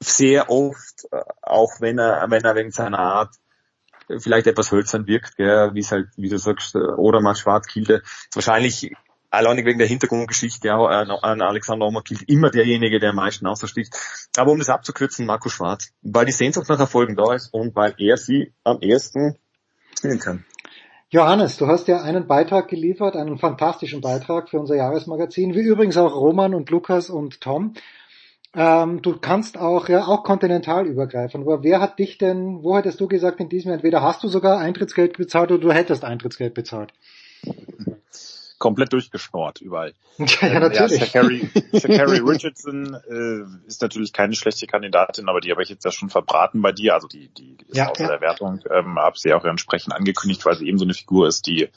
sehr 0.00 0.50
oft, 0.50 1.06
äh, 1.10 1.22
auch 1.42 1.80
wenn 1.80 1.98
er, 1.98 2.26
wenn 2.30 2.44
er 2.44 2.54
wegen 2.54 2.70
seiner 2.70 2.98
Art 2.98 3.34
vielleicht 4.18 4.46
etwas 4.46 4.70
hölzern 4.70 5.06
wirkt, 5.06 5.36
gell, 5.36 5.70
wie 5.72 5.80
es 5.80 5.90
halt, 5.90 6.08
wie 6.16 6.28
du 6.28 6.38
sagst, 6.38 6.76
oder 6.76 7.22
mal 7.22 7.34
Schwarzkilde, 7.34 8.02
wahrscheinlich 8.34 8.92
alleinig 9.34 9.64
wegen 9.66 9.78
der 9.78 9.88
Hintergrundgeschichte 9.88 10.68
ja, 10.68 10.76
an 10.76 11.42
Alexander 11.42 11.86
Omerkind 11.86 12.28
immer 12.28 12.50
derjenige, 12.50 12.98
der 12.98 13.10
am 13.10 13.16
meisten 13.16 13.46
außersticht. 13.46 13.94
Aber 14.36 14.52
um 14.52 14.58
das 14.58 14.70
abzukürzen, 14.70 15.26
Marco 15.26 15.48
Schwarz, 15.48 15.92
weil 16.02 16.26
die 16.26 16.32
Sehnsucht 16.32 16.68
nach 16.68 16.80
Erfolgen 16.80 17.16
da 17.16 17.34
ist 17.34 17.52
und 17.52 17.74
weil 17.74 17.94
er 17.98 18.16
sie 18.16 18.52
am 18.64 18.80
ersten 18.80 19.36
spielen 19.96 20.18
kann. 20.18 20.44
Johannes, 21.10 21.58
du 21.58 21.68
hast 21.68 21.86
ja 21.86 22.02
einen 22.02 22.26
Beitrag 22.26 22.66
geliefert, 22.68 23.14
einen 23.14 23.38
fantastischen 23.38 24.00
Beitrag 24.00 24.48
für 24.48 24.58
unser 24.58 24.74
Jahresmagazin, 24.74 25.54
wie 25.54 25.60
übrigens 25.60 25.96
auch 25.96 26.12
Roman 26.12 26.54
und 26.54 26.70
Lukas 26.70 27.08
und 27.08 27.40
Tom. 27.40 27.74
Ähm, 28.56 29.02
du 29.02 29.18
kannst 29.18 29.58
auch, 29.58 29.88
ja, 29.88 30.06
auch 30.06 30.22
kontinental 30.24 30.86
übergreifen. 30.86 31.42
Aber 31.42 31.62
wer 31.62 31.80
hat 31.80 31.98
dich 31.98 32.18
denn, 32.18 32.62
wo 32.62 32.76
hättest 32.76 33.00
du 33.00 33.08
gesagt 33.08 33.40
in 33.40 33.48
diesem 33.48 33.68
Jahr, 33.68 33.76
entweder 33.76 34.02
hast 34.02 34.22
du 34.22 34.28
sogar 34.28 34.58
Eintrittsgeld 34.58 35.16
bezahlt 35.16 35.50
oder 35.50 35.60
du 35.60 35.72
hättest 35.72 36.04
Eintrittsgeld 36.04 36.54
bezahlt? 36.54 36.92
Komplett 38.58 38.92
durchgeschnort 38.92 39.60
überall. 39.60 39.94
Ja, 40.18 40.48
ja 40.48 40.60
natürlich. 40.60 41.00
Ja, 41.00 41.06
Shakari, 41.06 41.50
Shakari 41.72 42.18
Richardson 42.18 42.94
äh, 42.94 43.66
ist 43.66 43.82
natürlich 43.82 44.12
keine 44.12 44.34
schlechte 44.34 44.66
Kandidatin, 44.66 45.28
aber 45.28 45.40
die 45.40 45.50
habe 45.50 45.62
ich 45.62 45.68
jetzt 45.68 45.84
ja 45.84 45.90
schon 45.90 46.08
verbraten 46.08 46.62
bei 46.62 46.70
dir. 46.70 46.94
Also 46.94 47.08
die, 47.08 47.28
die 47.28 47.56
ist 47.66 47.76
ja, 47.76 47.90
außer 47.90 48.02
ja. 48.02 48.08
der 48.10 48.20
Wertung. 48.20 48.60
Ähm, 48.70 48.96
habe 48.96 49.18
sie 49.18 49.32
auch 49.32 49.44
entsprechend 49.44 49.92
angekündigt, 49.92 50.44
weil 50.46 50.54
sie 50.54 50.68
eben 50.68 50.78
so 50.78 50.84
eine 50.84 50.94
Figur 50.94 51.26
ist, 51.26 51.46
die 51.46 51.68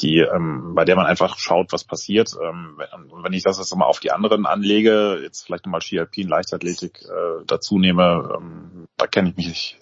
die 0.00 0.18
ähm, 0.18 0.74
bei 0.74 0.84
der 0.84 0.96
man 0.96 1.06
einfach 1.06 1.38
schaut, 1.38 1.72
was 1.72 1.84
passiert. 1.84 2.32
Ähm, 2.42 2.76
wenn, 2.76 3.24
wenn 3.24 3.32
ich 3.32 3.42
das 3.42 3.58
jetzt 3.58 3.74
mal 3.74 3.86
auf 3.86 4.00
die 4.00 4.12
anderen 4.12 4.46
anlege, 4.46 5.18
jetzt 5.22 5.46
vielleicht 5.46 5.64
nochmal 5.64 5.80
Ski 5.80 5.98
Alpin, 5.98 6.28
Leichtathletik 6.28 7.02
äh, 7.02 7.44
dazu 7.46 7.78
nehme, 7.78 8.36
ähm, 8.36 8.88
da 8.96 9.06
kenne 9.06 9.30
ich 9.30 9.36
mich 9.36 9.78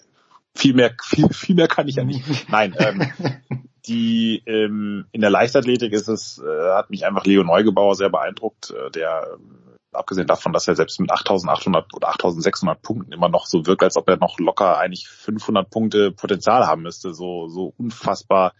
viel 0.53 0.73
mehr, 0.73 0.95
viel, 1.03 1.29
viel 1.29 1.55
mehr 1.55 1.67
kann 1.67 1.87
ich 1.87 1.95
ja 1.95 2.03
nicht. 2.03 2.49
Nein, 2.49 2.75
ähm, 2.79 3.69
die 3.87 4.43
ähm, 4.45 5.05
in 5.11 5.21
der 5.21 5.29
Leichtathletik 5.29 5.93
ist 5.93 6.07
es, 6.07 6.41
äh, 6.43 6.71
hat 6.73 6.89
mich 6.89 7.05
einfach 7.05 7.25
Leo 7.25 7.43
Neugebauer 7.43 7.95
sehr 7.95 8.09
beeindruckt, 8.09 8.71
äh, 8.71 8.91
der 8.91 9.27
ähm, 9.33 9.77
abgesehen 9.91 10.27
davon, 10.27 10.53
dass 10.53 10.67
er 10.67 10.75
selbst 10.75 10.99
mit 10.99 11.11
8.800 11.11 11.93
oder 11.93 12.09
8.600 12.09 12.75
Punkten 12.75 13.13
immer 13.13 13.29
noch 13.29 13.45
so 13.45 13.65
wirkt, 13.65 13.83
als 13.83 13.97
ob 13.97 14.09
er 14.09 14.17
noch 14.17 14.39
locker 14.39 14.77
eigentlich 14.77 15.07
500 15.07 15.69
Punkte 15.69 16.11
Potenzial 16.11 16.67
haben 16.67 16.81
müsste, 16.81 17.13
so 17.13 17.47
so 17.47 17.73
unfassbar 17.77 18.53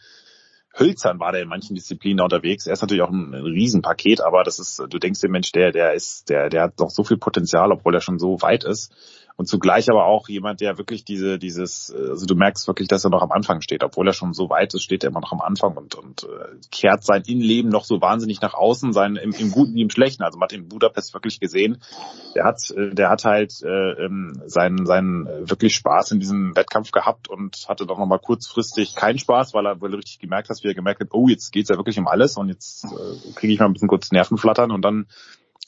hölzern 0.77 1.19
war 1.19 1.31
der 1.31 1.41
in 1.41 1.47
manchen 1.47 1.75
Disziplinen 1.75 2.23
unterwegs. 2.23 2.67
Er 2.67 2.73
ist 2.73 2.81
natürlich 2.81 3.03
auch 3.03 3.09
ein, 3.09 3.33
ein 3.33 3.43
Riesenpaket, 3.43 4.21
aber 4.21 4.43
das 4.43 4.59
ist, 4.59 4.79
du 4.79 4.99
denkst 4.99 5.21
dir, 5.21 5.29
Mensch, 5.29 5.51
der, 5.51 5.71
der 5.71 5.93
ist, 5.93 6.29
der, 6.29 6.49
der 6.49 6.63
hat 6.63 6.73
doch 6.79 6.89
so 6.89 7.03
viel 7.03 7.17
Potenzial, 7.17 7.71
obwohl 7.71 7.95
er 7.95 8.01
schon 8.01 8.19
so 8.19 8.41
weit 8.41 8.63
ist. 8.63 8.93
Und 9.37 9.47
zugleich 9.47 9.89
aber 9.89 10.05
auch 10.05 10.29
jemand, 10.29 10.61
der 10.61 10.77
wirklich 10.77 11.03
diese, 11.03 11.37
dieses, 11.37 11.93
also 11.93 12.25
du 12.25 12.35
merkst 12.35 12.67
wirklich, 12.67 12.87
dass 12.87 13.03
er 13.03 13.09
noch 13.09 13.21
am 13.21 13.31
Anfang 13.31 13.61
steht, 13.61 13.83
obwohl 13.83 14.07
er 14.07 14.13
schon 14.13 14.33
so 14.33 14.49
weit 14.49 14.73
ist, 14.73 14.83
steht 14.83 15.03
er 15.03 15.09
immer 15.09 15.19
noch 15.19 15.33
am 15.33 15.41
Anfang 15.41 15.75
und, 15.75 15.95
und 15.95 16.23
äh, 16.23 16.55
kehrt 16.71 17.03
sein 17.03 17.23
Innenleben 17.23 17.69
noch 17.69 17.83
so 17.83 17.99
wahnsinnig 17.99 18.39
nach 18.39 18.53
außen, 18.53 18.93
sein 18.93 19.17
im, 19.17 19.31
im 19.31 19.51
Guten 19.51 19.75
wie 19.75 19.81
im 19.81 19.89
Schlechten. 19.89 20.23
Also 20.23 20.39
man 20.39 20.47
hat 20.47 20.53
in 20.53 20.69
Budapest 20.69 21.13
wirklich 21.13 21.41
gesehen, 21.41 21.81
der 22.33 22.45
hat, 22.45 22.71
äh, 22.71 22.95
der 22.95 23.09
hat 23.09 23.25
halt 23.25 23.61
äh, 23.61 24.05
ähm, 24.05 24.41
seinen, 24.45 24.85
seinen 24.85 25.25
wirklich 25.49 25.75
Spaß 25.75 26.11
in 26.11 26.21
diesem 26.21 26.55
Wettkampf 26.55 26.91
gehabt 26.91 27.27
und 27.27 27.65
hatte 27.67 27.85
doch 27.85 27.99
nochmal 27.99 28.19
kurzfristig 28.19 28.95
keinen 28.95 29.19
Spaß, 29.19 29.53
weil 29.53 29.65
er, 29.65 29.81
weil 29.81 29.91
er 29.91 29.97
richtig 29.97 30.19
gemerkt 30.19 30.49
hat, 30.49 30.63
wie 30.63 30.69
er 30.69 30.75
gemerkt 30.75 31.01
hat, 31.01 31.09
oh, 31.11 31.27
jetzt 31.27 31.51
geht's 31.51 31.69
ja 31.69 31.75
wirklich 31.75 31.99
um 31.99 32.07
alles 32.07 32.37
und 32.37 32.47
jetzt 32.47 32.85
äh, 32.85 33.33
kriege 33.33 33.51
ich 33.51 33.59
mal 33.59 33.65
ein 33.65 33.73
bisschen 33.73 33.89
kurz 33.89 34.11
Nervenflattern 34.11 34.71
und 34.71 34.83
dann 34.83 35.07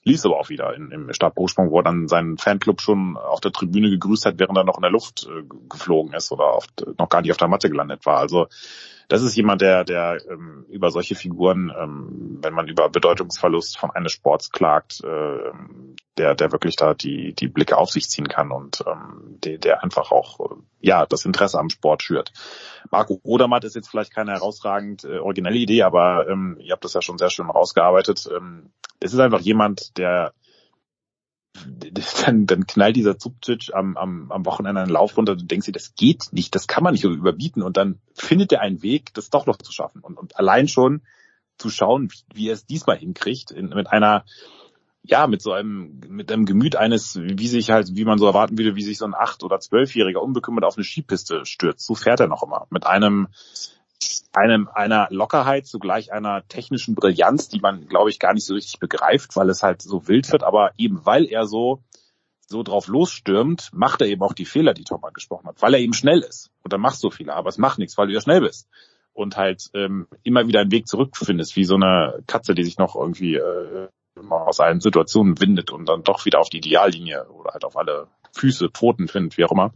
ließ 0.08 0.26
aber 0.26 0.40
auch 0.40 0.50
wieder 0.50 0.74
in, 0.76 0.92
im 0.92 1.14
Stabhochsprung, 1.14 1.70
wo 1.70 1.80
er 1.80 1.84
dann 1.84 2.08
seinen 2.08 2.38
Fanclub 2.38 2.82
schon 2.82 3.18
auf 3.18 3.42
der 3.42 3.52
Tribüne 3.52 3.90
gegrüßt 3.90 4.26
hat, 4.26 4.40
während 4.40 4.58
er 4.58 4.64
noch 4.64 4.78
in 4.78 4.82
der 4.82 4.92
Luft 4.92 5.28
äh, 5.30 5.44
geflogen 5.70 6.14
ist 6.14 6.32
oder 6.32 6.46
auf, 6.46 6.68
noch 6.98 7.10
gar 7.10 7.22
nicht 7.22 7.32
auf 7.32 7.38
der 7.38 7.48
Matte 7.48 7.70
gelandet 7.70 8.06
war. 8.06 8.18
Also 8.18 8.48
das 9.08 9.22
ist 9.22 9.36
jemand, 9.36 9.62
der, 9.62 9.84
der 9.84 10.20
ähm, 10.30 10.66
über 10.70 10.92
solche 10.92 11.16
Figuren, 11.16 11.72
ähm, 11.78 12.40
wenn 12.42 12.54
man 12.54 12.68
über 12.68 12.90
Bedeutungsverlust 12.90 13.78
von 13.78 13.92
eines 13.92 14.12
Sports 14.12 14.52
klagt, 14.52 15.02
äh, 15.04 15.52
der, 16.18 16.36
der 16.36 16.52
wirklich 16.52 16.76
da 16.76 16.94
die, 16.94 17.34
die 17.34 17.48
Blicke 17.48 17.78
auf 17.78 17.90
sich 17.90 18.10
ziehen 18.10 18.28
kann 18.28 18.52
und 18.52 18.84
ähm, 18.86 19.38
der, 19.44 19.60
der 19.60 19.84
einfach 19.84 20.12
auch 20.12 20.40
äh, 20.40 20.56
ja 20.82 21.06
das 21.06 21.26
Interesse 21.26 21.60
am 21.60 21.70
Sport 21.70 22.04
schürt. 22.04 22.34
Marco 22.92 23.20
Odermatt 23.24 23.64
ist 23.64 23.76
jetzt 23.76 23.90
vielleicht 23.90 24.14
keine 24.14 24.34
herausragend 24.34 25.06
äh, 25.06 25.20
originelle 25.20 25.58
Idee, 25.58 25.84
aber 25.84 26.28
ähm, 26.28 26.58
ihr 26.60 26.74
habt 26.74 26.84
das 26.84 26.94
ja 26.94 27.02
schon 27.02 27.18
sehr 27.18 27.30
schön 27.30 27.50
rausgearbeitet. 27.50 28.30
Ähm, 28.36 28.72
es 29.00 29.14
ist 29.14 29.20
einfach 29.20 29.42
jemand, 29.42 29.98
der 29.98 30.34
dann, 32.26 32.46
dann 32.46 32.68
knallt 32.68 32.96
dieser 32.96 33.18
Zubcic 33.18 33.74
am, 33.74 33.98
am, 33.98 34.32
am 34.32 34.46
Wochenende 34.46 34.82
einen 34.82 34.92
Lauf 34.92 35.18
runter, 35.18 35.36
du 35.36 35.46
denkst 35.46 35.66
dir, 35.66 35.72
das 35.72 35.96
geht 35.96 36.30
nicht, 36.32 36.56
das 36.56 36.68
kann 36.68 36.84
man 36.84 36.94
nicht 36.94 37.04
überbieten 37.04 37.64
und 37.64 37.78
dann 37.78 38.00
findet 38.14 38.52
er 38.52 38.62
einen 38.62 38.82
Weg, 38.82 39.14
das 39.14 39.30
doch 39.30 39.46
noch 39.46 39.58
zu 39.58 39.72
schaffen 39.72 40.02
und, 40.02 40.18
und 40.18 40.38
allein 40.38 40.68
schon 40.68 41.02
zu 41.58 41.70
schauen, 41.70 42.10
wie, 42.12 42.36
wie 42.36 42.50
er 42.50 42.54
es 42.54 42.66
diesmal 42.66 42.98
hinkriegt, 42.98 43.52
in, 43.52 43.70
mit 43.70 43.88
einer, 43.88 44.26
ja, 45.04 45.28
mit 45.28 45.42
so 45.42 45.54
einem, 45.54 46.02
mit 46.08 46.32
einem 46.32 46.46
Gemüt 46.46 46.76
eines, 46.76 47.18
wie 47.20 47.48
sich 47.48 47.70
halt, 47.72 47.96
wie 47.96 48.06
man 48.06 48.18
so 48.18 48.28
erwarten 48.28 48.58
würde, 48.58 48.76
wie 48.76 48.84
sich 48.84 48.98
so 48.98 49.06
ein 49.06 49.16
acht- 49.16 49.44
oder 49.44 49.60
zwölfjähriger 49.60 50.22
unbekümmert 50.22 50.66
auf 50.66 50.78
eine 50.78 50.84
Skipiste 50.84 51.46
stürzt. 51.46 51.86
So 51.86 51.96
fährt 51.96 52.20
er 52.20 52.28
noch 52.28 52.44
immer. 52.44 52.68
Mit 52.70 52.86
einem, 52.86 53.28
einem, 54.34 54.70
einer 54.74 55.08
Lockerheit, 55.10 55.66
zugleich 55.66 56.12
einer 56.14 56.48
technischen 56.48 56.96
Brillanz, 56.96 57.50
die 57.50 57.60
man, 57.60 57.88
glaube 57.88 58.10
ich, 58.10 58.20
gar 58.20 58.34
nicht 58.34 58.46
so 58.46 58.54
richtig 58.54 58.80
begreift, 58.80 59.36
weil 59.36 59.50
es 59.50 59.64
halt 59.64 59.82
so 59.82 60.08
wild 60.08 60.32
wird, 60.32 60.44
aber 60.44 60.72
eben 60.78 61.06
weil 61.06 61.26
er 61.26 61.48
so, 61.48 61.84
so 62.48 62.64
drauf 62.64 62.88
losstürmt, 62.88 63.70
macht 63.74 64.02
er 64.02 64.08
eben 64.08 64.22
auch 64.22 64.34
die 64.34 64.46
Fehler, 64.46 64.74
die 64.74 64.84
Tom 64.84 65.04
angesprochen 65.04 65.48
hat, 65.48 65.62
weil 65.62 65.74
er 65.74 65.80
eben 65.80 65.94
schnell 65.94 66.20
ist. 66.20 66.52
Und 66.64 66.74
dann 66.74 66.82
machst 66.82 67.04
du 67.04 67.10
Fehler, 67.10 67.36
aber 67.36 67.50
es 67.50 67.58
macht 67.58 67.80
nichts, 67.80 67.98
weil 67.98 68.08
du 68.08 68.14
ja 68.14 68.22
schnell 68.22 68.42
bist. 68.42 68.70
Und 69.14 69.36
halt 69.36 69.72
ähm, 69.74 70.08
immer 70.22 70.48
wieder 70.48 70.62
einen 70.62 70.72
Weg 70.72 70.88
zurückfindest, 70.88 71.56
wie 71.56 71.64
so 71.64 71.76
eine 71.76 72.22
Katze, 72.28 72.54
die 72.54 72.64
sich 72.64 72.78
noch 72.78 72.96
irgendwie 72.96 73.36
äh, 73.36 73.88
aus 74.30 74.60
allen 74.60 74.80
Situationen 74.80 75.40
windet 75.40 75.72
und 75.72 75.90
dann 75.90 76.04
doch 76.04 76.26
wieder 76.26 76.40
auf 76.40 76.50
die 76.50 76.58
Ideallinie 76.58 77.28
oder 77.30 77.54
halt 77.54 77.66
auf 77.66 77.78
alle 77.78 78.08
Füße, 78.34 78.70
Pfoten 78.70 79.08
findet, 79.08 79.38
wie 79.38 79.46
auch 79.46 79.52
immer. 79.52 79.74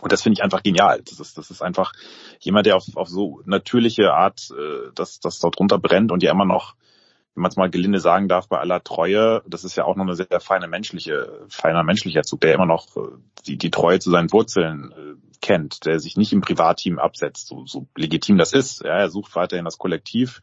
Und 0.00 0.12
das 0.12 0.22
finde 0.22 0.38
ich 0.38 0.44
einfach 0.44 0.62
genial. 0.62 1.02
Das 1.02 1.20
ist, 1.20 1.38
das 1.38 1.50
ist 1.50 1.62
einfach 1.62 1.92
jemand, 2.40 2.66
der 2.66 2.76
auf, 2.76 2.84
auf 2.94 3.08
so 3.08 3.42
natürliche 3.44 4.12
Art 4.12 4.48
äh, 4.50 4.90
das, 4.94 5.20
das 5.20 5.38
dort 5.38 5.58
runter 5.58 5.78
brennt 5.78 6.12
und 6.12 6.22
ja 6.22 6.32
immer 6.32 6.44
noch, 6.44 6.74
wenn 7.34 7.42
man 7.42 7.50
es 7.50 7.56
mal 7.56 7.70
gelinde 7.70 8.00
sagen 8.00 8.28
darf, 8.28 8.48
bei 8.48 8.58
aller 8.58 8.82
Treue, 8.82 9.42
das 9.46 9.64
ist 9.64 9.76
ja 9.76 9.84
auch 9.84 9.96
noch 9.96 10.04
eine 10.04 10.14
sehr 10.14 10.40
feine 10.40 10.68
menschliche, 10.68 11.44
feiner 11.48 11.82
menschlicher 11.82 12.22
Zug, 12.22 12.40
der 12.40 12.54
immer 12.54 12.66
noch 12.66 12.96
äh, 12.96 13.00
die, 13.46 13.58
die 13.58 13.70
Treue 13.70 13.98
zu 13.98 14.10
seinen 14.10 14.32
Wurzeln 14.32 14.92
äh, 14.92 15.36
kennt, 15.40 15.86
der 15.86 16.00
sich 16.00 16.16
nicht 16.16 16.32
im 16.32 16.40
Privatteam 16.40 16.98
absetzt, 16.98 17.48
so, 17.48 17.66
so 17.66 17.86
legitim 17.96 18.38
das 18.38 18.52
ist. 18.52 18.82
Ja, 18.82 18.98
er 18.98 19.10
sucht 19.10 19.36
weiterhin 19.36 19.64
das 19.64 19.78
Kollektiv, 19.78 20.40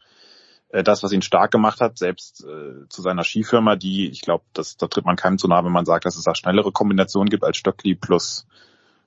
äh, 0.68 0.82
das, 0.82 1.02
was 1.02 1.12
ihn 1.12 1.22
stark 1.22 1.50
gemacht 1.50 1.80
hat, 1.80 1.98
selbst 1.98 2.44
äh, 2.44 2.88
zu 2.88 3.02
seiner 3.02 3.24
Skifirma, 3.24 3.76
die, 3.76 4.08
ich 4.08 4.20
glaube, 4.20 4.44
da 4.52 4.62
tritt 4.62 5.04
man 5.04 5.16
keinem 5.16 5.38
zu 5.38 5.48
nahe, 5.48 5.64
wenn 5.64 5.72
man 5.72 5.84
sagt, 5.84 6.04
dass 6.04 6.16
es 6.16 6.24
da 6.24 6.34
schnellere 6.34 6.72
Kombinationen 6.72 7.28
gibt 7.28 7.44
als 7.44 7.56
Stöckli 7.56 7.94
plus 7.94 8.46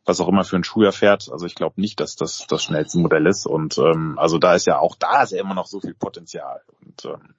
was 0.07 0.21
auch 0.21 0.29
immer 0.29 0.45
für 0.45 0.55
ein 0.55 0.63
Schuh 0.63 0.83
er 0.83 0.93
fährt. 0.93 1.29
Also 1.31 1.45
ich 1.45 1.55
glaube 1.55 1.79
nicht, 1.81 1.99
dass 1.99 2.15
das 2.15 2.47
das 2.47 2.63
schnellste 2.63 2.97
Modell 2.97 3.27
ist. 3.27 3.45
Und 3.45 3.77
ähm, 3.77 4.17
also 4.17 4.37
da 4.37 4.55
ist 4.55 4.65
ja 4.65 4.79
auch 4.79 4.95
da 4.95 5.21
ist 5.21 5.33
ja 5.33 5.41
immer 5.41 5.53
noch 5.53 5.67
so 5.67 5.81
viel 5.81 5.93
Potenzial. 5.93 6.61
Und 6.81 7.05
ähm, 7.05 7.35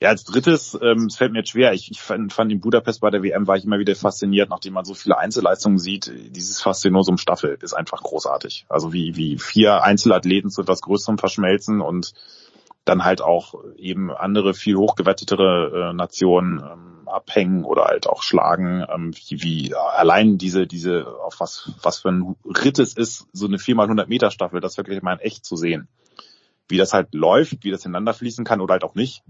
ja, 0.00 0.10
als 0.10 0.24
drittes, 0.24 0.78
ähm, 0.80 1.06
es 1.06 1.16
fällt 1.16 1.32
mir 1.32 1.38
jetzt 1.38 1.50
schwer. 1.50 1.72
Ich, 1.72 1.90
ich 1.90 2.00
fand, 2.00 2.32
fand 2.32 2.52
in 2.52 2.60
Budapest 2.60 3.00
bei 3.00 3.10
der 3.10 3.22
WM 3.22 3.46
war 3.46 3.56
ich 3.56 3.64
immer 3.64 3.78
wieder 3.78 3.96
fasziniert, 3.96 4.50
nachdem 4.50 4.74
man 4.74 4.84
so 4.84 4.94
viele 4.94 5.18
Einzelleistungen 5.18 5.78
sieht. 5.78 6.12
Dieses 6.36 6.60
Faszinosum 6.60 7.16
Staffel 7.16 7.58
ist 7.62 7.72
einfach 7.72 8.02
großartig. 8.02 8.66
Also 8.68 8.92
wie, 8.92 9.16
wie 9.16 9.38
vier 9.38 9.82
Einzelathleten 9.82 10.50
zu 10.50 10.62
etwas 10.62 10.82
Größerem 10.82 11.18
verschmelzen 11.18 11.80
und 11.80 12.12
dann 12.88 13.04
halt 13.04 13.20
auch 13.20 13.54
eben 13.76 14.10
andere 14.10 14.54
viel 14.54 14.76
hochgewettetere 14.76 15.90
äh, 15.90 15.92
Nationen 15.94 16.60
ähm, 16.60 17.08
abhängen 17.08 17.64
oder 17.64 17.84
halt 17.84 18.06
auch 18.06 18.22
schlagen, 18.22 18.84
ähm, 18.92 19.12
wie, 19.14 19.42
wie 19.42 19.74
allein 19.74 20.38
diese, 20.38 20.66
diese, 20.66 21.06
auf 21.22 21.40
was, 21.40 21.72
was 21.82 22.00
für 22.00 22.10
ein 22.10 22.36
Ritt 22.44 22.78
es 22.78 22.94
ist, 22.94 23.26
so 23.32 23.46
eine 23.46 23.56
4x100 23.56 24.06
Meter 24.06 24.30
Staffel, 24.30 24.60
das 24.60 24.76
wirklich 24.76 25.02
mal 25.02 25.14
in 25.14 25.20
echt 25.20 25.44
zu 25.44 25.56
sehen. 25.56 25.88
Wie 26.68 26.76
das 26.76 26.92
halt 26.92 27.14
läuft, 27.14 27.64
wie 27.64 27.70
das 27.70 27.84
ineinander 27.84 28.14
fließen 28.14 28.44
kann 28.44 28.60
oder 28.60 28.72
halt 28.72 28.84
auch 28.84 28.94
nicht. 28.94 29.22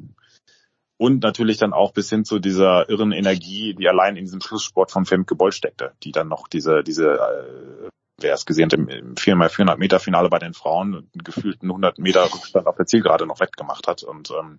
Und 0.96 1.22
natürlich 1.22 1.58
dann 1.58 1.72
auch 1.72 1.92
bis 1.92 2.10
hin 2.10 2.24
zu 2.24 2.40
dieser 2.40 2.88
irren 2.88 3.12
Energie, 3.12 3.74
die 3.74 3.88
allein 3.88 4.16
in 4.16 4.24
diesem 4.24 4.40
Schlusssport 4.40 4.90
von 4.90 5.04
Femke 5.04 5.36
Boll 5.36 5.52
steckte, 5.52 5.92
die 6.02 6.10
dann 6.10 6.26
noch 6.26 6.48
diese, 6.48 6.82
diese 6.82 7.12
äh, 7.14 7.88
wer 8.20 8.34
es 8.34 8.46
gesehen 8.46 8.66
hat, 8.66 8.74
im, 8.74 8.88
im 8.88 9.14
4x400 9.14 9.76
Meter 9.76 10.00
Finale 10.00 10.28
bei 10.28 10.38
den 10.38 10.54
Frauen 10.54 11.08
gefühlten 11.14 11.68
100 11.68 11.98
Meter 11.98 12.24
Rückstand 12.24 12.66
auf 12.66 12.76
der 12.76 12.86
Zielgerade 12.86 13.26
noch 13.26 13.40
wettgemacht 13.40 13.86
hat. 13.86 14.02
Und 14.02 14.30
ähm, 14.30 14.58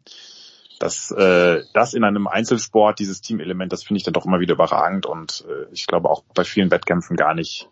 das, 0.79 1.11
äh, 1.11 1.63
das 1.73 1.93
in 1.93 2.03
einem 2.03 2.27
Einzelsport, 2.27 2.99
dieses 2.99 3.21
Teamelement, 3.21 3.73
das 3.73 3.83
finde 3.83 3.97
ich 3.97 4.03
dann 4.03 4.13
doch 4.13 4.25
immer 4.25 4.39
wieder 4.39 4.53
überragend 4.53 5.05
und 5.05 5.45
äh, 5.47 5.71
ich 5.73 5.87
glaube 5.87 6.09
auch 6.09 6.23
bei 6.33 6.45
vielen 6.45 6.71
Wettkämpfen 6.71 7.17
gar 7.17 7.33
nicht 7.33 7.69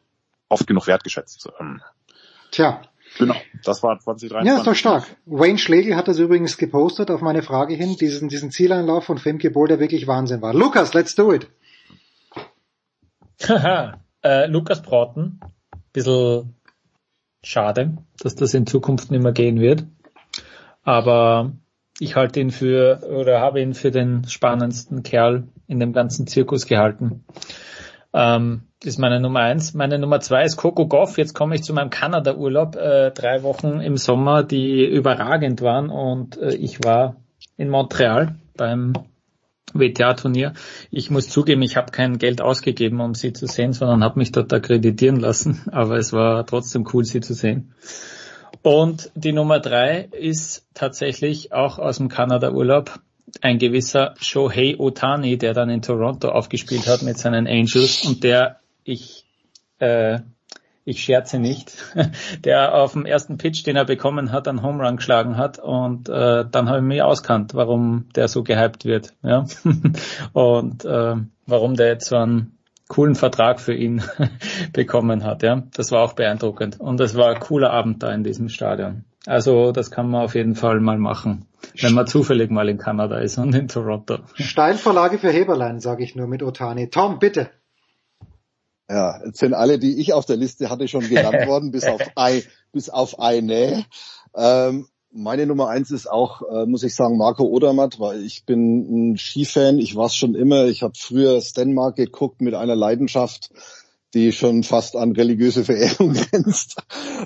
oft 0.50 0.68
genug 0.68 0.88
wertgeschätzt. 0.88 1.50
Ähm, 1.60 1.82
Tja. 2.52 2.82
Genau, 3.18 3.36
das 3.64 3.82
war 3.84 3.98
2023. 3.98 4.46
Ja, 4.46 4.58
ist 4.58 4.68
doch 4.68 4.76
stark. 4.76 5.18
Wayne 5.26 5.58
Schlegel 5.58 5.96
hat 5.96 6.10
das 6.10 6.20
übrigens 6.20 6.58
gepostet 6.58 7.10
auf 7.10 7.22
meine 7.22 7.42
Frage 7.42 7.74
hin, 7.74 7.96
diesen, 7.96 8.28
diesen 8.28 8.52
Zieleinlauf 8.52 9.06
von 9.06 9.18
Femke 9.18 9.50
Boll, 9.50 9.70
der 9.70 9.80
wirklich 9.80 10.08
Wahnsinn 10.08 10.42
war. 10.42 10.54
Lukas, 10.54 10.94
let's 10.94 11.16
do 11.16 11.34
it. 11.34 11.50
Haha, 13.48 14.02
äh, 14.24 14.48
Lukas 14.48 14.82
Brauten 14.82 15.40
bisschen 15.98 16.56
schade, 17.44 17.98
dass 18.20 18.36
das 18.36 18.54
in 18.54 18.68
Zukunft 18.68 19.10
nicht 19.12 19.24
mehr 19.24 19.32
gehen 19.32 19.60
wird. 19.60 19.84
Aber 20.84 21.52
ich 22.00 22.16
halte 22.16 22.40
ihn 22.40 22.52
für 22.52 23.02
oder 23.10 23.42
habe 23.42 23.62
ihn 23.62 23.74
für 23.74 23.92
den 23.92 24.28
spannendsten 24.28 25.04
Kerl 25.04 25.48
in 25.68 25.80
dem 25.80 25.94
ganzen 25.94 26.28
Zirkus 26.28 26.68
gehalten. 26.68 27.26
Ähm, 28.14 28.64
ist 28.84 29.00
meine 29.00 29.20
Nummer 29.20 29.40
eins. 29.40 29.74
Meine 29.74 29.98
Nummer 29.98 30.20
zwei 30.20 30.44
ist 30.44 30.58
Coco 30.58 30.88
Goff. 30.88 31.18
Jetzt 31.18 31.34
komme 31.34 31.56
ich 31.56 31.64
zu 31.64 31.74
meinem 31.74 31.90
Kanada-Urlaub. 31.90 32.76
Äh, 32.76 33.12
drei 33.12 33.42
Wochen 33.42 33.80
im 33.80 33.98
Sommer, 33.98 34.44
die 34.44 34.86
überragend 34.86 35.62
waren 35.62 35.90
und 35.90 36.38
äh, 36.38 36.54
ich 36.56 36.84
war 36.84 37.16
in 37.58 37.70
Montreal 37.70 38.36
beim 38.56 38.94
WTA-Turnier. 39.74 40.54
Ich 40.92 41.10
muss 41.10 41.30
zugeben, 41.30 41.62
ich 41.62 41.76
habe 41.76 41.92
kein 41.92 42.18
Geld 42.18 42.42
ausgegeben, 42.42 43.02
um 43.02 43.14
sie 43.16 43.34
zu 43.34 43.48
sehen, 43.48 43.74
sondern 43.74 44.04
habe 44.04 44.20
mich 44.20 44.32
dort 44.32 44.52
akkreditieren 44.54 45.20
lassen. 45.20 45.64
Aber 45.72 45.98
es 45.98 46.14
war 46.14 46.46
trotzdem 46.46 46.88
cool, 46.94 47.04
sie 47.04 47.22
zu 47.22 47.34
sehen. 47.34 47.74
Und 48.62 49.12
die 49.16 49.34
Nummer 49.34 49.60
drei 49.60 50.10
ist 50.12 50.68
tatsächlich 50.74 51.54
auch 51.54 51.80
aus 51.80 51.98
dem 51.98 52.10
Kanada-Urlaub 52.10 53.00
ein 53.42 53.60
gewisser 53.60 54.16
Shohei 54.20 54.76
Otani, 54.78 55.38
der 55.38 55.54
dann 55.54 55.70
in 55.70 55.82
Toronto 55.82 56.30
aufgespielt 56.30 56.88
hat 56.88 57.02
mit 57.02 57.18
seinen 57.18 57.48
Angels 57.48 58.06
und 58.06 58.24
der 58.24 58.60
ich 58.84 59.26
äh, 59.80 60.20
ich 60.88 61.04
scherze 61.04 61.38
nicht, 61.38 61.74
der 62.46 62.74
auf 62.74 62.94
dem 62.94 63.06
ersten 63.06 63.38
Pitch, 63.38 63.66
den 63.66 63.76
er 63.76 63.84
bekommen 63.84 64.32
hat, 64.32 64.48
einen 64.48 64.64
Home 64.64 64.86
Run 64.86 64.96
geschlagen 64.96 65.36
hat 65.36 65.60
und 65.60 66.08
äh, 66.08 66.46
dann 66.50 66.70
habe 66.70 66.78
ich 66.78 66.84
mich 66.84 67.02
auskannt, 67.02 67.54
warum 67.54 68.08
der 68.16 68.30
so 68.30 68.42
gehypt 68.42 68.86
wird, 68.86 69.14
ja 69.22 69.46
und 70.34 70.86
äh, 70.86 71.16
warum 71.46 71.76
der 71.76 71.88
jetzt 71.88 72.08
so 72.08 72.16
einen 72.16 72.58
coolen 72.88 73.16
Vertrag 73.16 73.60
für 73.60 73.74
ihn 73.74 74.02
bekommen 74.74 75.26
hat, 75.26 75.44
ja, 75.44 75.64
das 75.76 75.92
war 75.92 76.04
auch 76.04 76.14
beeindruckend 76.14 76.80
und 76.80 77.02
es 77.02 77.16
war 77.16 77.34
ein 77.34 77.42
cooler 77.42 77.72
Abend 77.72 78.02
da 78.02 78.14
in 78.14 78.24
diesem 78.24 78.48
Stadion. 78.48 79.04
Also 79.26 79.74
das 79.74 79.92
kann 79.92 80.10
man 80.10 80.24
auf 80.24 80.36
jeden 80.36 80.56
Fall 80.56 80.80
mal 80.80 80.98
machen, 80.98 81.48
wenn 81.82 81.94
man 81.94 82.08
zufällig 82.08 82.50
mal 82.50 82.70
in 82.70 82.78
Kanada 82.78 83.18
ist 83.18 83.38
und 83.38 83.54
in 83.54 83.68
Toronto. 83.68 84.20
Steilvorlage 84.36 85.18
für 85.18 85.32
Heberlein, 85.32 85.82
sage 85.82 86.06
ich 86.06 86.16
nur 86.16 86.28
mit 86.28 86.44
Otani. 86.44 86.90
Tom, 86.90 87.20
bitte. 87.20 87.50
Ja, 88.90 89.22
jetzt 89.26 89.40
sind 89.40 89.54
alle, 89.54 89.80
die 89.80 90.00
ich 90.00 90.14
auf 90.14 90.26
der 90.26 90.38
Liste 90.38 90.70
hatte, 90.70 90.88
schon 90.88 91.08
genannt 91.08 91.36
worden, 91.48 91.72
bis 91.72 91.86
auf 91.86 92.02
ein, 92.16 92.44
bis 92.72 92.90
auf 92.90 93.20
eine. 93.20 93.86
Ähm, 94.36 94.88
meine 95.12 95.46
Nummer 95.46 95.70
eins 95.70 95.92
ist 95.92 96.10
auch, 96.10 96.42
äh, 96.50 96.66
muss 96.66 96.84
ich 96.84 96.96
sagen, 96.96 97.18
Marco 97.18 97.44
Odermatt, 97.44 98.00
weil 98.00 98.24
ich 98.24 98.46
bin 98.46 99.12
ein 99.12 99.18
Skifan, 99.18 99.80
ich 99.80 99.96
war 99.96 100.06
es 100.06 100.16
schon 100.16 100.36
immer. 100.36 100.66
Ich 100.66 100.84
habe 100.84 100.94
früher 100.98 101.42
Stenmark 101.42 101.96
geguckt 101.96 102.42
mit 102.42 102.54
einer 102.54 102.76
Leidenschaft, 102.76 103.50
die 104.14 104.32
schon 104.32 104.64
fast 104.64 104.96
an 104.96 105.12
religiöse 105.12 105.66
Verehrung 105.66 106.14
grenzt. 106.32 106.78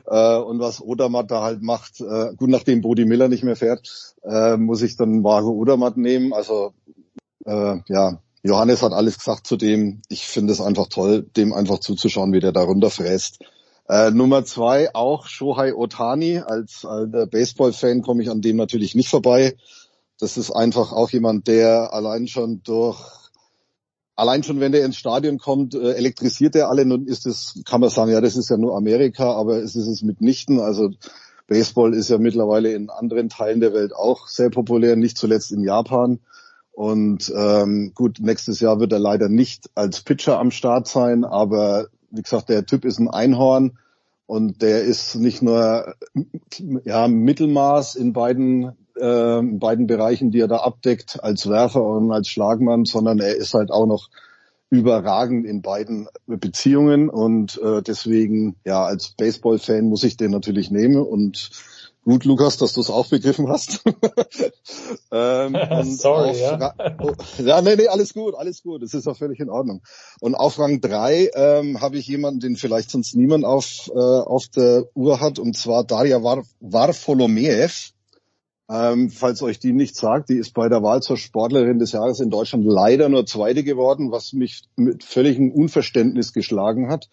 Äh, 0.07 0.37
und 0.37 0.59
was 0.59 0.81
Odermatt 0.81 1.29
da 1.29 1.43
halt 1.43 1.61
macht, 1.61 2.01
äh, 2.01 2.33
gut, 2.35 2.49
nachdem 2.49 2.81
Bodi 2.81 3.05
Miller 3.05 3.27
nicht 3.27 3.43
mehr 3.43 3.55
fährt, 3.55 4.15
äh, 4.23 4.57
muss 4.57 4.81
ich 4.81 4.97
dann 4.97 5.21
Marco 5.21 5.49
Odermatt 5.49 5.97
nehmen. 5.97 6.33
Also 6.33 6.73
äh, 7.45 7.77
ja, 7.87 8.19
Johannes 8.43 8.81
hat 8.81 8.93
alles 8.93 9.17
gesagt 9.17 9.45
zu 9.45 9.55
dem. 9.55 10.01
Ich 10.09 10.25
finde 10.25 10.53
es 10.53 10.61
einfach 10.61 10.87
toll, 10.87 11.23
dem 11.37 11.53
einfach 11.53 11.79
zuzuschauen, 11.79 12.33
wie 12.33 12.39
der 12.39 12.51
da 12.51 12.61
runterfräst. 12.61 13.39
Äh, 13.87 14.11
Nummer 14.11 14.45
zwei 14.45 14.95
auch 14.95 15.27
Shohei 15.27 15.75
Otani. 15.75 16.39
Als 16.39 16.85
alter 16.85 17.27
Baseball-Fan 17.27 18.01
komme 18.01 18.23
ich 18.23 18.29
an 18.29 18.41
dem 18.41 18.55
natürlich 18.57 18.95
nicht 18.95 19.09
vorbei. 19.09 19.55
Das 20.19 20.37
ist 20.37 20.51
einfach 20.51 20.91
auch 20.91 21.09
jemand, 21.09 21.47
der 21.47 21.93
allein 21.93 22.27
schon 22.27 22.61
durch 22.63 22.99
allein 24.15 24.43
schon, 24.43 24.59
wenn 24.59 24.71
der 24.71 24.85
ins 24.85 24.97
Stadion 24.97 25.39
kommt, 25.39 25.73
äh, 25.73 25.93
elektrisiert 25.93 26.55
er 26.55 26.69
alle. 26.69 26.85
Nun 26.85 27.07
ist 27.07 27.25
es, 27.25 27.61
kann 27.65 27.81
man 27.81 27.89
sagen, 27.89 28.11
ja, 28.11 28.21
das 28.21 28.37
ist 28.37 28.49
ja 28.49 28.57
nur 28.57 28.77
Amerika, 28.77 29.33
aber 29.33 29.57
es 29.57 29.75
ist 29.75 29.87
es 29.87 30.03
mitnichten. 30.03 30.59
Also 30.59 30.91
Baseball 31.47 31.93
ist 31.93 32.09
ja 32.09 32.17
mittlerweile 32.17 32.71
in 32.73 32.89
anderen 32.89 33.29
Teilen 33.29 33.59
der 33.59 33.73
Welt 33.73 33.93
auch 33.93 34.27
sehr 34.27 34.49
populär, 34.49 34.95
nicht 34.95 35.17
zuletzt 35.17 35.51
in 35.51 35.63
Japan. 35.63 36.19
Und 36.71 37.31
ähm, 37.35 37.91
gut, 37.93 38.19
nächstes 38.21 38.59
Jahr 38.59 38.79
wird 38.79 38.93
er 38.93 38.99
leider 38.99 39.29
nicht 39.29 39.69
als 39.75 40.01
Pitcher 40.01 40.39
am 40.39 40.51
Start 40.51 40.87
sein, 40.87 41.25
aber 41.25 41.87
wie 42.11 42.21
gesagt, 42.21 42.49
der 42.49 42.65
Typ 42.65 42.85
ist 42.85 42.99
ein 42.99 43.09
Einhorn 43.09 43.77
und 44.25 44.61
der 44.61 44.83
ist 44.83 45.15
nicht 45.15 45.41
nur 45.41 45.95
ja 46.85 47.07
Mittelmaß 47.07 47.95
in 47.95 48.13
beiden 48.13 48.71
äh, 48.97 49.39
in 49.39 49.59
beiden 49.59 49.87
Bereichen, 49.87 50.31
die 50.31 50.39
er 50.39 50.47
da 50.47 50.57
abdeckt, 50.57 51.21
als 51.21 51.49
Werfer 51.49 51.83
und 51.83 52.11
als 52.11 52.29
Schlagmann, 52.29 52.85
sondern 52.85 53.19
er 53.19 53.35
ist 53.35 53.53
halt 53.53 53.71
auch 53.71 53.85
noch 53.85 54.09
überragend 54.69 55.45
in 55.45 55.61
beiden 55.61 56.07
Beziehungen 56.27 57.09
und 57.09 57.61
äh, 57.61 57.81
deswegen 57.81 58.55
ja 58.63 58.85
als 58.85 59.09
Baseball-Fan 59.09 59.85
muss 59.85 60.05
ich 60.05 60.15
den 60.15 60.31
natürlich 60.31 60.71
nehmen 60.71 60.95
und 60.95 61.51
Gut, 62.03 62.25
Lukas, 62.25 62.57
dass 62.57 62.73
du 62.73 62.81
es 62.81 62.89
auch 62.89 63.07
begriffen 63.07 63.47
hast. 63.47 63.83
ähm, 65.11 65.55
Sorry, 65.83 66.39
ja. 66.39 66.73
Oh, 66.99 67.13
ja, 67.37 67.61
nee, 67.61 67.75
nee, 67.75 67.87
alles 67.87 68.13
gut, 68.13 68.33
alles 68.33 68.63
gut. 68.63 68.81
Das 68.81 68.95
ist 68.95 69.07
auch 69.07 69.17
völlig 69.17 69.39
in 69.39 69.49
Ordnung. 69.51 69.83
Und 70.19 70.33
auf 70.33 70.57
Rang 70.57 70.81
3 70.81 71.29
ähm, 71.35 71.79
habe 71.79 71.97
ich 71.97 72.07
jemanden, 72.07 72.39
den 72.39 72.55
vielleicht 72.55 72.89
sonst 72.89 73.15
niemand 73.15 73.45
auf, 73.45 73.91
äh, 73.93 73.99
auf 73.99 74.47
der 74.47 74.85
Uhr 74.95 75.19
hat, 75.19 75.37
und 75.37 75.55
zwar 75.55 75.83
Daria 75.83 76.23
War 76.23 76.43
Warfolomeev. 76.59 77.91
Ähm, 78.67 79.09
falls 79.11 79.43
euch 79.43 79.59
die 79.59 79.73
nicht 79.73 79.95
sagt, 79.95 80.29
die 80.29 80.37
ist 80.37 80.53
bei 80.53 80.69
der 80.69 80.81
Wahl 80.81 81.03
zur 81.03 81.17
Sportlerin 81.17 81.77
des 81.77 81.91
Jahres 81.91 82.19
in 82.19 82.29
Deutschland 82.29 82.65
leider 82.65 83.09
nur 83.09 83.25
Zweite 83.25 83.63
geworden, 83.63 84.11
was 84.11 84.33
mich 84.33 84.63
mit 84.75 85.03
völligem 85.03 85.51
Unverständnis 85.51 86.33
geschlagen 86.33 86.89
hat. 86.89 87.09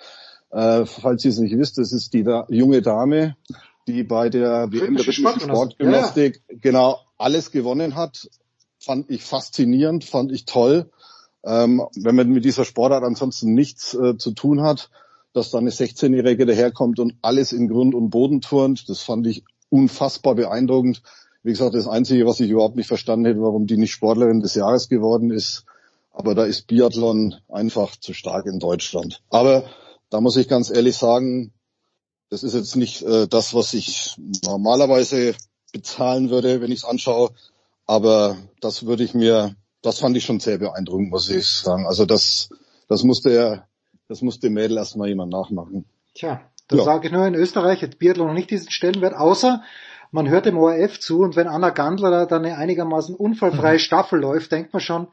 Äh, 0.50 0.86
falls 0.86 1.25
ihr 1.25 1.31
es 1.31 1.39
nicht 1.39 1.58
wisst, 1.58 1.76
das 1.76 1.92
ist 1.92 2.15
die 2.15 2.23
da 2.23 2.47
junge 2.49 2.81
Dame, 2.81 3.36
die 3.89 4.05
bei 4.05 4.28
der 4.28 4.70
WM 4.70 4.97
der 4.97 5.10
Sportgymnastik 5.10 6.42
ja. 6.49 6.57
genau 6.60 7.00
alles 7.17 7.50
gewonnen 7.50 7.94
hat, 7.94 8.28
fand 8.78 9.10
ich 9.10 9.25
faszinierend, 9.25 10.05
fand 10.05 10.31
ich 10.31 10.44
toll. 10.44 10.91
Ähm, 11.44 11.83
wenn 11.97 12.15
man 12.15 12.28
mit 12.28 12.44
dieser 12.44 12.65
Sportart 12.65 13.02
ansonsten 13.02 13.55
nichts 13.55 13.94
äh, 13.94 14.17
zu 14.18 14.33
tun 14.33 14.62
hat, 14.62 14.91
dass 15.33 15.50
da 15.50 15.58
eine 15.58 15.70
16-Jährige 15.70 16.47
daherkommt 16.47 17.00
und 17.00 17.15
alles 17.23 17.52
in 17.52 17.68
Grund 17.68 17.94
und 17.94 18.10
Boden 18.10 18.41
turnt, 18.41 18.89
das 18.89 19.00
fand 19.00 19.26
ich 19.26 19.44
unfassbar 19.70 20.34
beeindruckend. 20.34 21.02
Wie 21.42 21.50
gesagt, 21.50 21.75
das 21.75 21.89
Einzige, 21.89 22.26
was 22.26 22.41
ich 22.41 22.50
überhaupt 22.50 22.76
nicht 22.76 22.89
verstanden 22.89 23.26
hätte, 23.26 23.41
warum 23.41 23.67
die 23.67 23.76
nicht 23.76 23.92
Sportlerin 23.92 24.41
des 24.41 24.55
Jahres 24.55 24.89
geworden 24.89 25.31
ist. 25.31 25.65
Aber 26.12 26.34
da 26.34 26.44
ist 26.44 26.67
Biathlon 26.67 27.36
einfach 27.49 27.97
zu 27.97 28.12
stark 28.12 28.47
in 28.47 28.58
Deutschland. 28.58 29.23
Aber 29.31 29.65
da 30.10 30.20
muss 30.20 30.36
ich 30.36 30.49
ganz 30.49 30.70
ehrlich 30.70 30.97
sagen, 30.97 31.52
das 32.31 32.42
ist 32.42 32.55
jetzt 32.55 32.76
nicht 32.76 33.02
äh, 33.02 33.26
das, 33.26 33.55
was 33.55 33.74
ich 33.74 34.16
normalerweise 34.44 35.34
bezahlen 35.73 36.31
würde, 36.31 36.60
wenn 36.60 36.70
ich 36.70 36.81
es 36.81 36.84
anschaue. 36.84 37.31
Aber 37.86 38.36
das 38.60 38.86
würde 38.86 39.05
ich 39.05 39.15
mir, 39.15 39.55
das 39.82 39.98
fand 39.98 40.16
ich 40.16 40.24
schon 40.24 40.40
sehr 40.40 40.58
beeindruckend, 40.58 41.10
muss 41.10 41.31
ich 41.31 41.47
sagen. 41.47 41.86
Also 41.86 42.05
das, 42.05 42.50
das 42.89 43.02
musste 43.02 43.31
er, 43.31 43.68
das 44.08 44.23
musste 44.23 44.50
Mädel 44.50 44.76
erstmal 44.76 45.08
jemand 45.08 45.32
nachmachen. 45.32 45.86
Tja, 46.15 46.42
da 46.68 46.76
ja. 46.76 46.84
sage 46.84 47.07
ich 47.07 47.12
nur, 47.12 47.26
in 47.26 47.34
Österreich 47.34 47.82
hat 47.82 47.98
Biathlon 47.98 48.28
noch 48.28 48.34
nicht 48.34 48.50
diesen 48.50 48.70
Stellenwert, 48.70 49.15
außer 49.15 49.62
man 50.10 50.28
hört 50.28 50.47
dem 50.47 50.57
ORF 50.57 51.00
zu 51.00 51.20
und 51.20 51.36
wenn 51.36 51.48
Anna 51.48 51.70
Gandler 51.70 52.10
da 52.10 52.26
dann 52.26 52.44
eine 52.44 52.57
einigermaßen 52.57 53.15
unfallfreie 53.15 53.74
mhm. 53.74 53.81
Staffel 53.81 54.20
läuft, 54.20 54.52
denkt 54.52 54.73
man 54.73 54.81
schon, 54.81 55.08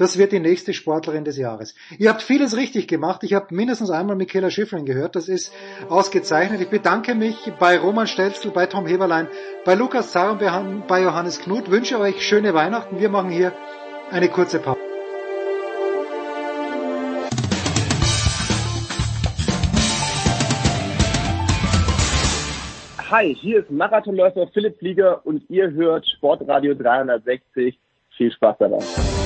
das 0.00 0.16
wird 0.16 0.32
die 0.32 0.40
nächste 0.40 0.72
Sportlerin 0.72 1.24
des 1.24 1.36
Jahres. 1.36 1.74
Ihr 1.98 2.08
habt 2.08 2.22
vieles 2.22 2.56
richtig 2.56 2.88
gemacht. 2.88 3.22
Ich 3.22 3.34
habe 3.34 3.54
mindestens 3.54 3.90
einmal 3.90 4.16
Michaela 4.16 4.50
Schiffrin 4.50 4.86
gehört. 4.86 5.14
Das 5.14 5.28
ist 5.28 5.52
ausgezeichnet. 5.90 6.62
Ich 6.62 6.70
bedanke 6.70 7.14
mich 7.14 7.52
bei 7.58 7.78
Roman 7.78 8.06
Stelzl, 8.06 8.50
bei 8.50 8.64
Tom 8.64 8.86
Heberlein, 8.86 9.28
bei 9.66 9.74
Lukas 9.74 10.10
Zar 10.12 10.32
und 10.32 10.86
bei 10.86 11.02
Johannes 11.02 11.40
Knut. 11.40 11.70
Wünsche 11.70 11.98
euch 11.98 12.26
schöne 12.26 12.54
Weihnachten. 12.54 12.98
Wir 12.98 13.10
machen 13.10 13.28
hier 13.28 13.52
eine 14.10 14.30
kurze 14.30 14.58
Pause. 14.58 14.80
Hi, 23.10 23.34
hier 23.34 23.58
ist 23.58 23.70
Marathonläufer 23.70 24.46
Philipp 24.54 24.78
Flieger 24.78 25.26
und 25.26 25.42
ihr 25.50 25.70
hört 25.70 26.08
Sportradio 26.08 26.74
360. 26.74 27.78
Viel 28.16 28.32
Spaß 28.32 28.56
dabei. 28.60 29.19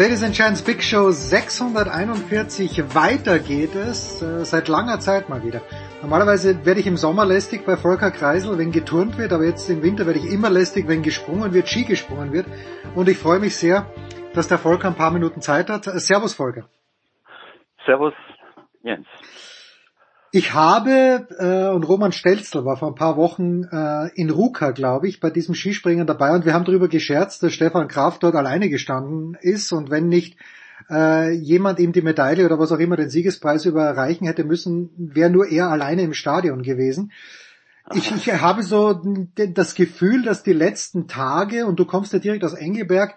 Ladies 0.00 0.22
and 0.22 0.34
Gents, 0.34 0.62
Big 0.62 0.82
Show 0.82 1.10
641. 1.10 2.94
Weiter 2.94 3.38
geht 3.38 3.74
es, 3.74 4.22
äh, 4.22 4.46
seit 4.46 4.68
langer 4.68 4.98
Zeit 4.98 5.28
mal 5.28 5.44
wieder. 5.44 5.60
Normalerweise 6.00 6.64
werde 6.64 6.80
ich 6.80 6.86
im 6.86 6.96
Sommer 6.96 7.26
lästig 7.26 7.66
bei 7.66 7.76
Volker 7.76 8.10
Kreisel, 8.10 8.56
wenn 8.56 8.72
geturnt 8.72 9.18
wird, 9.18 9.30
aber 9.34 9.44
jetzt 9.44 9.68
im 9.68 9.82
Winter 9.82 10.06
werde 10.06 10.20
ich 10.20 10.32
immer 10.32 10.48
lästig, 10.48 10.88
wenn 10.88 11.02
gesprungen 11.02 11.52
wird, 11.52 11.68
Ski 11.68 11.84
gesprungen 11.84 12.32
wird. 12.32 12.46
Und 12.94 13.10
ich 13.10 13.18
freue 13.18 13.40
mich 13.40 13.56
sehr, 13.56 13.92
dass 14.32 14.48
der 14.48 14.56
Volker 14.56 14.88
ein 14.88 14.94
paar 14.94 15.10
Minuten 15.10 15.42
Zeit 15.42 15.68
hat. 15.68 15.84
Servus 15.84 16.32
Volker. 16.32 16.66
Servus 17.84 18.14
Jens. 18.82 19.06
Ich 20.32 20.54
habe, 20.54 21.26
äh, 21.38 21.74
und 21.74 21.82
Roman 21.82 22.12
Stelzl 22.12 22.64
war 22.64 22.76
vor 22.76 22.88
ein 22.88 22.94
paar 22.94 23.16
Wochen 23.16 23.64
äh, 23.64 24.10
in 24.14 24.30
Ruka, 24.30 24.70
glaube 24.70 25.08
ich, 25.08 25.18
bei 25.18 25.28
diesem 25.28 25.56
Skispringen 25.56 26.06
dabei 26.06 26.32
und 26.32 26.44
wir 26.44 26.54
haben 26.54 26.64
darüber 26.64 26.86
gescherzt, 26.86 27.42
dass 27.42 27.52
Stefan 27.52 27.88
Kraft 27.88 28.22
dort 28.22 28.36
alleine 28.36 28.68
gestanden 28.68 29.36
ist 29.40 29.72
und 29.72 29.90
wenn 29.90 30.08
nicht 30.08 30.38
äh, 30.88 31.32
jemand 31.32 31.80
ihm 31.80 31.92
die 31.92 32.02
Medaille 32.02 32.46
oder 32.46 32.60
was 32.60 32.70
auch 32.70 32.78
immer 32.78 32.96
den 32.96 33.10
Siegespreis 33.10 33.64
überreichen 33.64 34.26
hätte 34.26 34.44
müssen, 34.44 34.90
wäre 34.96 35.30
nur 35.30 35.48
er 35.48 35.68
alleine 35.68 36.02
im 36.02 36.14
Stadion 36.14 36.62
gewesen. 36.62 37.10
Ich, 37.94 38.12
ich 38.14 38.32
habe 38.40 38.62
so 38.62 39.02
das 39.34 39.74
Gefühl, 39.74 40.22
dass 40.22 40.44
die 40.44 40.52
letzten 40.52 41.08
Tage, 41.08 41.66
und 41.66 41.80
du 41.80 41.84
kommst 41.84 42.12
ja 42.12 42.20
direkt 42.20 42.44
aus 42.44 42.54
Engelberg, 42.54 43.16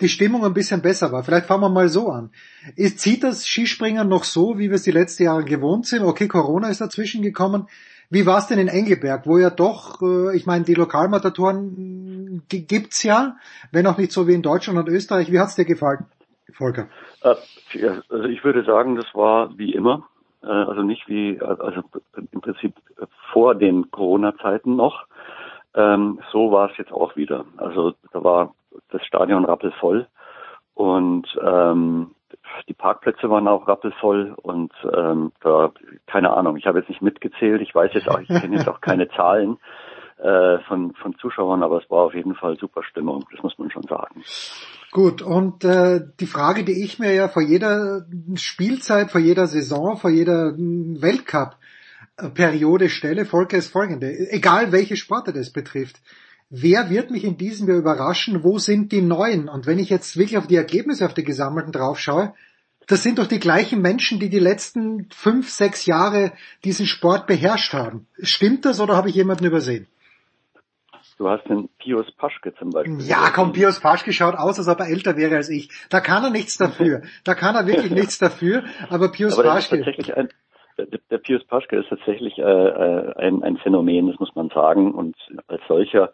die 0.00 0.08
Stimmung 0.08 0.44
ein 0.44 0.54
bisschen 0.54 0.82
besser 0.82 1.12
war. 1.12 1.24
Vielleicht 1.24 1.46
fangen 1.46 1.62
wir 1.62 1.68
mal 1.68 1.88
so 1.88 2.08
an. 2.08 2.30
Ist, 2.76 3.00
zieht 3.00 3.24
das 3.24 3.46
Skispringen 3.46 4.08
noch 4.08 4.24
so, 4.24 4.58
wie 4.58 4.68
wir 4.68 4.76
es 4.76 4.82
die 4.82 4.90
letzten 4.90 5.24
Jahre 5.24 5.44
gewohnt 5.44 5.86
sind? 5.86 6.02
Okay, 6.02 6.28
Corona 6.28 6.68
ist 6.68 6.80
dazwischen 6.80 7.22
gekommen. 7.22 7.68
Wie 8.08 8.26
war 8.26 8.38
es 8.38 8.46
denn 8.46 8.58
in 8.58 8.68
Engelberg, 8.68 9.26
wo 9.26 9.38
ja 9.38 9.50
doch, 9.50 10.00
äh, 10.02 10.36
ich 10.36 10.46
meine, 10.46 10.64
die 10.64 10.74
Lokalmatatoren 10.74 12.42
gibt's 12.48 13.02
ja, 13.02 13.36
wenn 13.72 13.86
auch 13.86 13.98
nicht 13.98 14.12
so 14.12 14.28
wie 14.28 14.34
in 14.34 14.42
Deutschland 14.42 14.78
und 14.78 14.88
Österreich. 14.88 15.32
Wie 15.32 15.40
hat's 15.40 15.56
dir 15.56 15.64
gefallen, 15.64 16.06
Volker? 16.52 16.88
Äh, 17.22 17.34
also 18.08 18.24
ich 18.24 18.44
würde 18.44 18.64
sagen, 18.64 18.96
das 18.96 19.06
war 19.14 19.56
wie 19.58 19.72
immer. 19.72 20.06
Äh, 20.42 20.46
also 20.46 20.82
nicht 20.82 21.08
wie, 21.08 21.40
also 21.40 21.82
im 22.32 22.40
Prinzip 22.40 22.74
vor 23.32 23.54
den 23.56 23.90
Corona-Zeiten 23.90 24.76
noch. 24.76 25.06
Ähm, 25.74 26.20
so 26.32 26.52
war 26.52 26.70
es 26.70 26.76
jetzt 26.78 26.92
auch 26.92 27.16
wieder. 27.16 27.44
Also 27.56 27.94
da 28.12 28.22
war 28.22 28.54
das 28.90 29.04
Stadion 29.04 29.44
rappelvoll 29.44 30.06
und 30.74 31.26
ähm, 31.42 32.14
die 32.68 32.74
Parkplätze 32.74 33.28
waren 33.30 33.48
auch 33.48 33.66
rappelvoll 33.68 34.34
und 34.42 34.72
ähm, 34.94 35.32
da, 35.40 35.72
keine 36.06 36.36
Ahnung, 36.36 36.56
ich 36.56 36.66
habe 36.66 36.78
jetzt 36.78 36.88
nicht 36.88 37.02
mitgezählt, 37.02 37.60
ich 37.62 37.74
weiß 37.74 37.92
jetzt 37.94 38.08
auch, 38.08 38.20
ich 38.20 38.28
kenne 38.28 38.56
jetzt 38.56 38.68
auch 38.68 38.80
keine 38.80 39.08
Zahlen 39.16 39.58
äh, 40.18 40.58
von, 40.68 40.94
von 40.94 41.16
Zuschauern, 41.18 41.62
aber 41.62 41.82
es 41.82 41.90
war 41.90 42.04
auf 42.04 42.14
jeden 42.14 42.34
Fall 42.34 42.56
super 42.58 42.82
Stimmung, 42.82 43.26
das 43.32 43.42
muss 43.42 43.58
man 43.58 43.70
schon 43.70 43.82
sagen. 43.84 44.22
Gut, 44.92 45.22
und 45.22 45.64
äh, 45.64 46.00
die 46.20 46.26
Frage, 46.26 46.64
die 46.64 46.84
ich 46.84 46.98
mir 46.98 47.14
ja 47.14 47.28
vor 47.28 47.42
jeder 47.42 48.04
Spielzeit, 48.34 49.10
vor 49.10 49.20
jeder 49.20 49.46
Saison, 49.46 49.96
vor 49.96 50.10
jeder 50.10 50.52
Weltcup-Periode 50.56 52.88
stelle, 52.88 53.26
Volker, 53.26 53.58
ist 53.58 53.72
folgende. 53.72 54.10
Egal 54.30 54.72
welche 54.72 54.96
Sportart 54.96 55.36
es 55.36 55.52
betrifft 55.52 56.00
wer 56.50 56.90
wird 56.90 57.10
mich 57.10 57.24
in 57.24 57.36
diesem 57.36 57.68
Jahr 57.68 57.78
überraschen, 57.78 58.42
wo 58.44 58.58
sind 58.58 58.92
die 58.92 59.02
Neuen? 59.02 59.48
Und 59.48 59.66
wenn 59.66 59.78
ich 59.78 59.90
jetzt 59.90 60.16
wirklich 60.16 60.38
auf 60.38 60.46
die 60.46 60.56
Ergebnisse 60.56 61.04
auf 61.06 61.14
die 61.14 61.24
gesammelten 61.24 61.72
drauf 61.72 61.98
schaue, 61.98 62.34
Das 62.88 63.02
sind 63.02 63.18
doch 63.18 63.26
die 63.26 63.40
gleichen 63.40 63.82
Menschen, 63.82 64.20
die 64.20 64.28
die 64.28 64.38
letzten 64.38 65.08
fünf, 65.10 65.50
sechs 65.50 65.86
Jahre 65.86 66.30
diesen 66.62 66.86
Sport 66.86 67.26
beherrscht 67.26 67.72
haben. 67.72 68.06
Stimmt 68.22 68.64
das 68.64 68.78
oder 68.80 68.94
habe 68.94 69.08
ich 69.08 69.16
jemanden 69.16 69.44
übersehen? 69.44 69.88
Du 71.18 71.28
hast 71.28 71.44
den 71.48 71.68
Pius 71.78 72.06
Paschke 72.16 72.54
zum 72.54 72.70
Beispiel. 72.70 73.00
Ja, 73.00 73.30
komm, 73.30 73.52
Pius 73.52 73.80
Paschke 73.80 74.12
schaut 74.12 74.36
aus, 74.36 74.58
als 74.58 74.68
ob 74.68 74.78
er 74.78 74.86
älter 74.86 75.16
wäre 75.16 75.34
als 75.34 75.48
ich. 75.48 75.68
Da 75.88 76.00
kann 76.00 76.22
er 76.22 76.30
nichts 76.30 76.58
dafür. 76.58 77.02
Da 77.24 77.34
kann 77.34 77.56
er 77.56 77.66
wirklich 77.66 77.90
nichts 77.90 78.18
dafür. 78.18 78.62
Aber 78.88 79.10
Pius 79.10 79.32
Aber 79.32 79.42
der 79.44 79.52
ist 79.58 79.68
Paschke. 79.70 79.78
tatsächlich 79.78 80.16
ein, 80.16 80.28
der, 80.78 80.86
der 81.10 81.18
Pius 81.18 81.44
Paschke 81.44 81.76
ist 81.78 81.88
tatsächlich 81.88 82.38
äh, 82.38 82.42
äh, 82.42 83.12
ein, 83.16 83.42
ein 83.42 83.56
Phänomen, 83.58 84.08
das 84.08 84.18
muss 84.18 84.34
man 84.34 84.48
sagen. 84.50 84.92
Und 84.92 85.14
als 85.48 85.60
solcher 85.68 86.12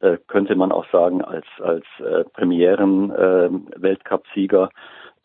äh, 0.00 0.18
könnte 0.26 0.56
man 0.56 0.72
auch 0.72 0.86
sagen, 0.90 1.22
als, 1.22 1.46
als 1.60 1.84
äh, 1.98 2.24
Premieren-Weltcup-Sieger 2.24 4.70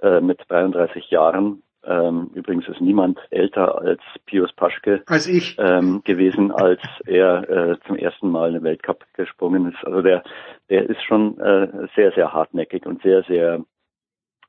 äh, 0.01 0.21
mit 0.21 0.39
33 0.47 1.09
Jahren. 1.09 1.63
Ähm, 1.83 2.29
übrigens 2.35 2.67
ist 2.67 2.79
niemand 2.79 3.17
älter 3.31 3.81
als 3.81 4.01
Pius 4.27 4.53
Paschke 4.53 5.01
Als 5.07 5.27
ich. 5.27 5.57
ähm, 5.57 6.03
gewesen, 6.03 6.51
als 6.51 6.79
er 7.07 7.49
äh, 7.49 7.75
zum 7.87 7.95
ersten 7.95 8.29
Mal 8.29 8.49
in 8.49 8.53
den 8.55 8.63
Weltcup 8.63 9.03
gesprungen 9.13 9.71
ist. 9.71 9.83
Also 9.83 10.03
der, 10.03 10.21
der 10.69 10.87
ist 10.87 11.01
schon 11.03 11.39
äh, 11.39 11.87
sehr, 11.95 12.11
sehr 12.11 12.33
hartnäckig 12.33 12.85
und 12.85 13.01
sehr, 13.01 13.23
sehr, 13.23 13.65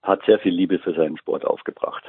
hat 0.02 0.22
sehr 0.26 0.40
viel 0.40 0.52
Liebe 0.52 0.78
für 0.78 0.92
seinen 0.92 1.16
Sport 1.16 1.46
aufgebracht. 1.46 2.04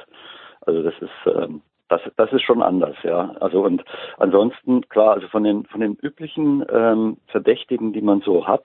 Also 0.60 0.82
das 0.82 0.92
ist, 1.00 1.10
ähm, 1.26 1.62
das, 1.98 2.12
das 2.16 2.32
ist 2.32 2.42
schon 2.42 2.62
anders, 2.62 2.96
ja. 3.02 3.34
Also 3.40 3.64
und 3.64 3.84
ansonsten, 4.18 4.88
klar, 4.88 5.14
also 5.14 5.28
von 5.28 5.44
den, 5.44 5.64
von 5.66 5.80
den 5.80 5.94
üblichen 5.94 6.64
ähm, 6.70 7.16
Verdächtigen, 7.28 7.92
die 7.92 8.02
man 8.02 8.20
so 8.20 8.46
hat, 8.46 8.64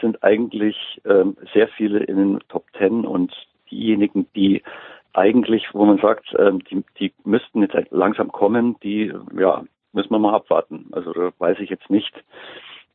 sind 0.00 0.22
eigentlich 0.22 1.00
ähm, 1.04 1.36
sehr 1.52 1.68
viele 1.68 2.00
in 2.00 2.16
den 2.16 2.38
Top 2.48 2.64
Ten 2.74 3.04
und 3.04 3.32
diejenigen, 3.70 4.26
die 4.34 4.62
eigentlich, 5.12 5.68
wo 5.72 5.84
man 5.84 5.98
sagt, 5.98 6.34
ähm, 6.38 6.62
die, 6.70 6.84
die 6.98 7.12
müssten 7.24 7.62
jetzt 7.62 7.74
halt 7.74 7.90
langsam 7.90 8.32
kommen, 8.32 8.76
die, 8.82 9.12
ja, 9.38 9.64
müssen 9.92 10.10
wir 10.10 10.18
mal 10.18 10.34
abwarten. 10.34 10.88
Also 10.92 11.12
da 11.12 11.32
weiß 11.38 11.58
ich 11.60 11.70
jetzt 11.70 11.90
nicht, 11.90 12.12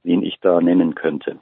wen 0.04 0.24
ich 0.24 0.40
da 0.40 0.62
nennen 0.62 0.96
könnte. 0.96 1.40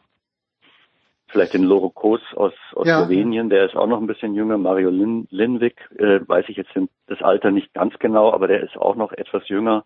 Vielleicht 1.27 1.53
den 1.53 1.63
Loro 1.63 1.89
Kos 1.89 2.21
aus, 2.35 2.53
aus 2.75 2.87
Ja. 2.87 2.99
Slowenien, 2.99 3.49
der 3.49 3.65
ist 3.65 3.75
auch 3.75 3.87
noch 3.87 3.99
ein 3.99 4.07
bisschen 4.07 4.35
jünger. 4.35 4.57
Mario 4.57 4.89
Lin, 4.89 5.27
Linvik, 5.31 5.89
äh, 5.97 6.19
weiß 6.25 6.45
ich 6.49 6.57
jetzt 6.57 6.71
das 7.07 7.21
Alter 7.21 7.51
nicht 7.51 7.73
ganz 7.73 7.97
genau, 7.99 8.31
aber 8.31 8.47
der 8.47 8.61
ist 8.61 8.77
auch 8.77 8.95
noch 8.95 9.11
etwas 9.11 9.47
jünger. 9.49 9.85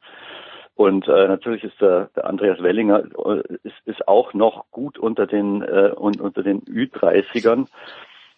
Und 0.76 1.08
äh, 1.10 1.28
natürlich 1.28 1.64
ist 1.66 1.80
der, 1.82 2.10
der 2.16 2.26
Andreas 2.26 2.62
Wellinger 2.64 3.04
äh, 3.26 3.58
ist, 3.64 3.76
ist 3.86 4.08
auch 4.08 4.34
noch 4.34 4.66
gut 4.72 4.98
unter 4.98 5.28
den 5.28 5.62
äh, 5.62 5.92
und 5.96 6.22
unter 6.22 6.42
den 6.42 6.62
Ü30ern, 6.62 7.68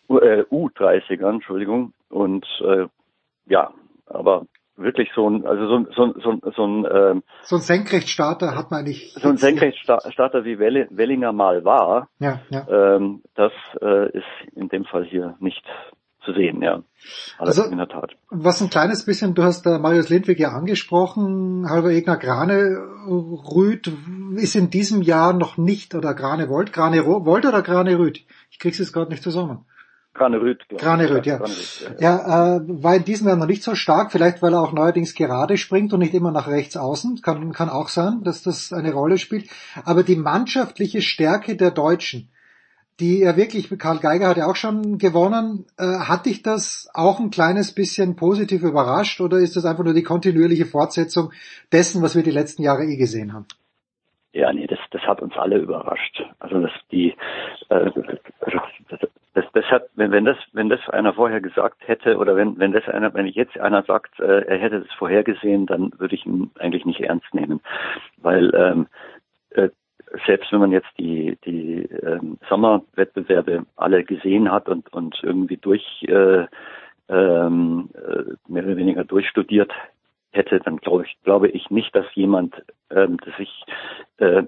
äh, 0.09 0.43
U30ern, 0.49 1.35
Entschuldigung. 1.35 1.93
Und 2.09 2.45
äh, 2.65 2.87
ja, 3.45 3.71
aber 4.07 4.47
wirklich 4.83 5.09
so 5.15 5.29
ein, 5.29 5.45
also 5.45 5.67
so 5.67 5.75
ein, 5.77 5.87
so 5.95 6.03
ein, 6.03 6.13
so 6.23 6.29
ein, 6.31 6.41
so 6.55 6.63
ein 6.65 6.85
ähm, 7.17 7.23
So 7.43 7.55
ein 7.57 7.61
Senkrechtstarter 7.61 8.55
hat 8.55 8.71
man 8.71 8.83
nicht. 8.85 9.13
so 9.19 9.29
ein 9.29 9.37
Senkrechtstarter 9.37 10.43
wie 10.45 10.57
Welli- 10.57 10.87
Wellinger 10.89 11.31
mal 11.33 11.63
war, 11.65 12.09
Ja, 12.19 12.41
ja. 12.49 12.67
ähm, 12.95 13.21
das 13.35 13.51
äh, 13.81 14.09
ist 14.17 14.25
in 14.55 14.69
dem 14.69 14.85
Fall 14.85 15.05
hier 15.05 15.35
nicht 15.39 15.63
zu 16.23 16.33
sehen, 16.33 16.61
ja. 16.61 16.83
Alles 17.39 17.59
Also- 17.59 17.71
in 17.71 17.77
der 17.79 17.87
Tat. 17.87 18.11
Was 18.29 18.61
ein 18.61 18.69
kleines 18.69 19.05
bisschen, 19.05 19.33
du 19.33 19.41
hast 19.43 19.65
äh, 19.65 19.79
Marius 19.79 20.09
Lindwig 20.09 20.37
ja 20.39 20.49
angesprochen, 20.49 21.65
halber 21.67 21.89
Egner 21.89 22.17
Grane 22.17 22.77
Rüd 23.07 23.91
ist 24.35 24.55
in 24.55 24.69
diesem 24.69 25.01
Jahr 25.01 25.33
noch 25.33 25.57
nicht, 25.57 25.95
oder 25.95 26.13
Grane 26.13 26.47
Volt, 26.47 26.73
Grane 26.73 27.05
Volt 27.05 27.45
oder 27.47 27.61
Grane 27.63 27.97
Rüd? 27.97 28.23
Ich 28.51 28.59
krieg's 28.59 28.77
jetzt 28.77 28.93
gerade 28.93 29.09
nicht 29.09 29.23
zusammen. 29.23 29.65
Ich. 30.13 30.19
Granerüth, 30.19 30.59
ja. 30.69 30.77
Granerüth, 30.77 31.25
ja. 31.25 31.39
Ja, 31.99 32.57
äh, 32.57 32.61
war 32.65 32.95
in 32.95 33.05
diesem 33.05 33.27
Jahr 33.27 33.37
noch 33.37 33.47
nicht 33.47 33.63
so 33.63 33.75
stark, 33.75 34.11
vielleicht 34.11 34.41
weil 34.41 34.53
er 34.53 34.61
auch 34.61 34.73
neuerdings 34.73 35.15
gerade 35.15 35.57
springt 35.57 35.93
und 35.93 35.99
nicht 35.99 36.13
immer 36.13 36.31
nach 36.31 36.47
rechts 36.47 36.77
außen. 36.77 37.21
Kann, 37.21 37.53
kann 37.53 37.69
auch 37.69 37.87
sein, 37.87 38.23
dass 38.23 38.43
das 38.43 38.73
eine 38.73 38.93
Rolle 38.93 39.17
spielt. 39.17 39.49
Aber 39.85 40.03
die 40.03 40.15
mannschaftliche 40.15 41.01
Stärke 41.01 41.55
der 41.55 41.71
Deutschen, 41.71 42.29
die 42.99 43.19
ja 43.19 43.37
wirklich, 43.37 43.69
Karl 43.79 43.99
Geiger 43.99 44.27
hat 44.27 44.37
ja 44.37 44.47
auch 44.47 44.55
schon 44.55 44.97
gewonnen, 44.97 45.65
äh, 45.77 45.83
hat 45.83 46.25
dich 46.25 46.43
das 46.43 46.89
auch 46.93 47.19
ein 47.19 47.31
kleines 47.31 47.73
bisschen 47.73 48.15
positiv 48.15 48.63
überrascht 48.63 49.21
oder 49.21 49.37
ist 49.37 49.55
das 49.55 49.65
einfach 49.65 49.83
nur 49.83 49.93
die 49.93 50.03
kontinuierliche 50.03 50.65
Fortsetzung 50.65 51.31
dessen, 51.71 52.03
was 52.03 52.15
wir 52.15 52.23
die 52.23 52.31
letzten 52.31 52.63
Jahre 52.63 52.83
eh 52.83 52.97
gesehen 52.97 53.33
haben? 53.33 53.45
Ja, 54.33 54.53
nee, 54.53 54.67
das, 54.67 54.79
das 54.91 55.01
hat 55.01 55.21
uns 55.21 55.33
alle 55.35 55.57
überrascht. 55.57 56.21
Also 56.39 56.61
das 56.61 56.71
die 56.91 57.15
äh, 57.69 57.91
das, 58.89 58.99
das, 59.33 59.45
das 59.53 59.65
hat, 59.65 59.83
wenn, 59.95 60.11
wenn 60.11 60.25
das, 60.25 60.37
wenn 60.51 60.69
das 60.69 60.87
einer 60.89 61.13
vorher 61.13 61.41
gesagt 61.41 61.87
hätte 61.87 62.17
oder 62.17 62.35
wenn, 62.35 62.59
wenn 62.59 62.73
das 62.73 62.87
einer, 62.87 63.13
wenn 63.13 63.27
jetzt 63.27 63.57
einer 63.57 63.83
sagt, 63.83 64.19
äh, 64.19 64.41
er 64.41 64.57
hätte 64.57 64.81
das 64.81 64.93
vorhergesehen, 64.97 65.65
dann 65.65 65.91
würde 65.97 66.15
ich 66.15 66.25
ihn 66.25 66.51
eigentlich 66.59 66.85
nicht 66.85 67.01
ernst 67.01 67.33
nehmen, 67.33 67.61
weil 68.17 68.53
ähm, 68.53 68.87
äh, 69.51 69.69
selbst 70.25 70.51
wenn 70.51 70.59
man 70.59 70.71
jetzt 70.71 70.91
die 70.97 71.37
die 71.45 71.83
ähm, 72.03 72.37
Sommerwettbewerbe 72.49 73.65
alle 73.77 74.03
gesehen 74.03 74.51
hat 74.51 74.67
und 74.67 74.91
und 74.91 75.19
irgendwie 75.23 75.57
durch 75.57 76.03
äh, 76.09 76.47
ähm, 77.07 77.89
äh, 77.93 78.33
mehr 78.47 78.65
oder 78.65 78.77
weniger 78.77 79.05
durchstudiert 79.05 79.71
hätte, 80.31 80.59
dann 80.59 80.77
glaube 80.77 81.05
ich, 81.05 81.17
glaube 81.23 81.49
ich 81.49 81.69
nicht, 81.69 81.93
dass 81.95 82.05
jemand, 82.15 82.63
ähm, 82.89 83.17
sich 83.37 83.63
äh, 84.17 84.43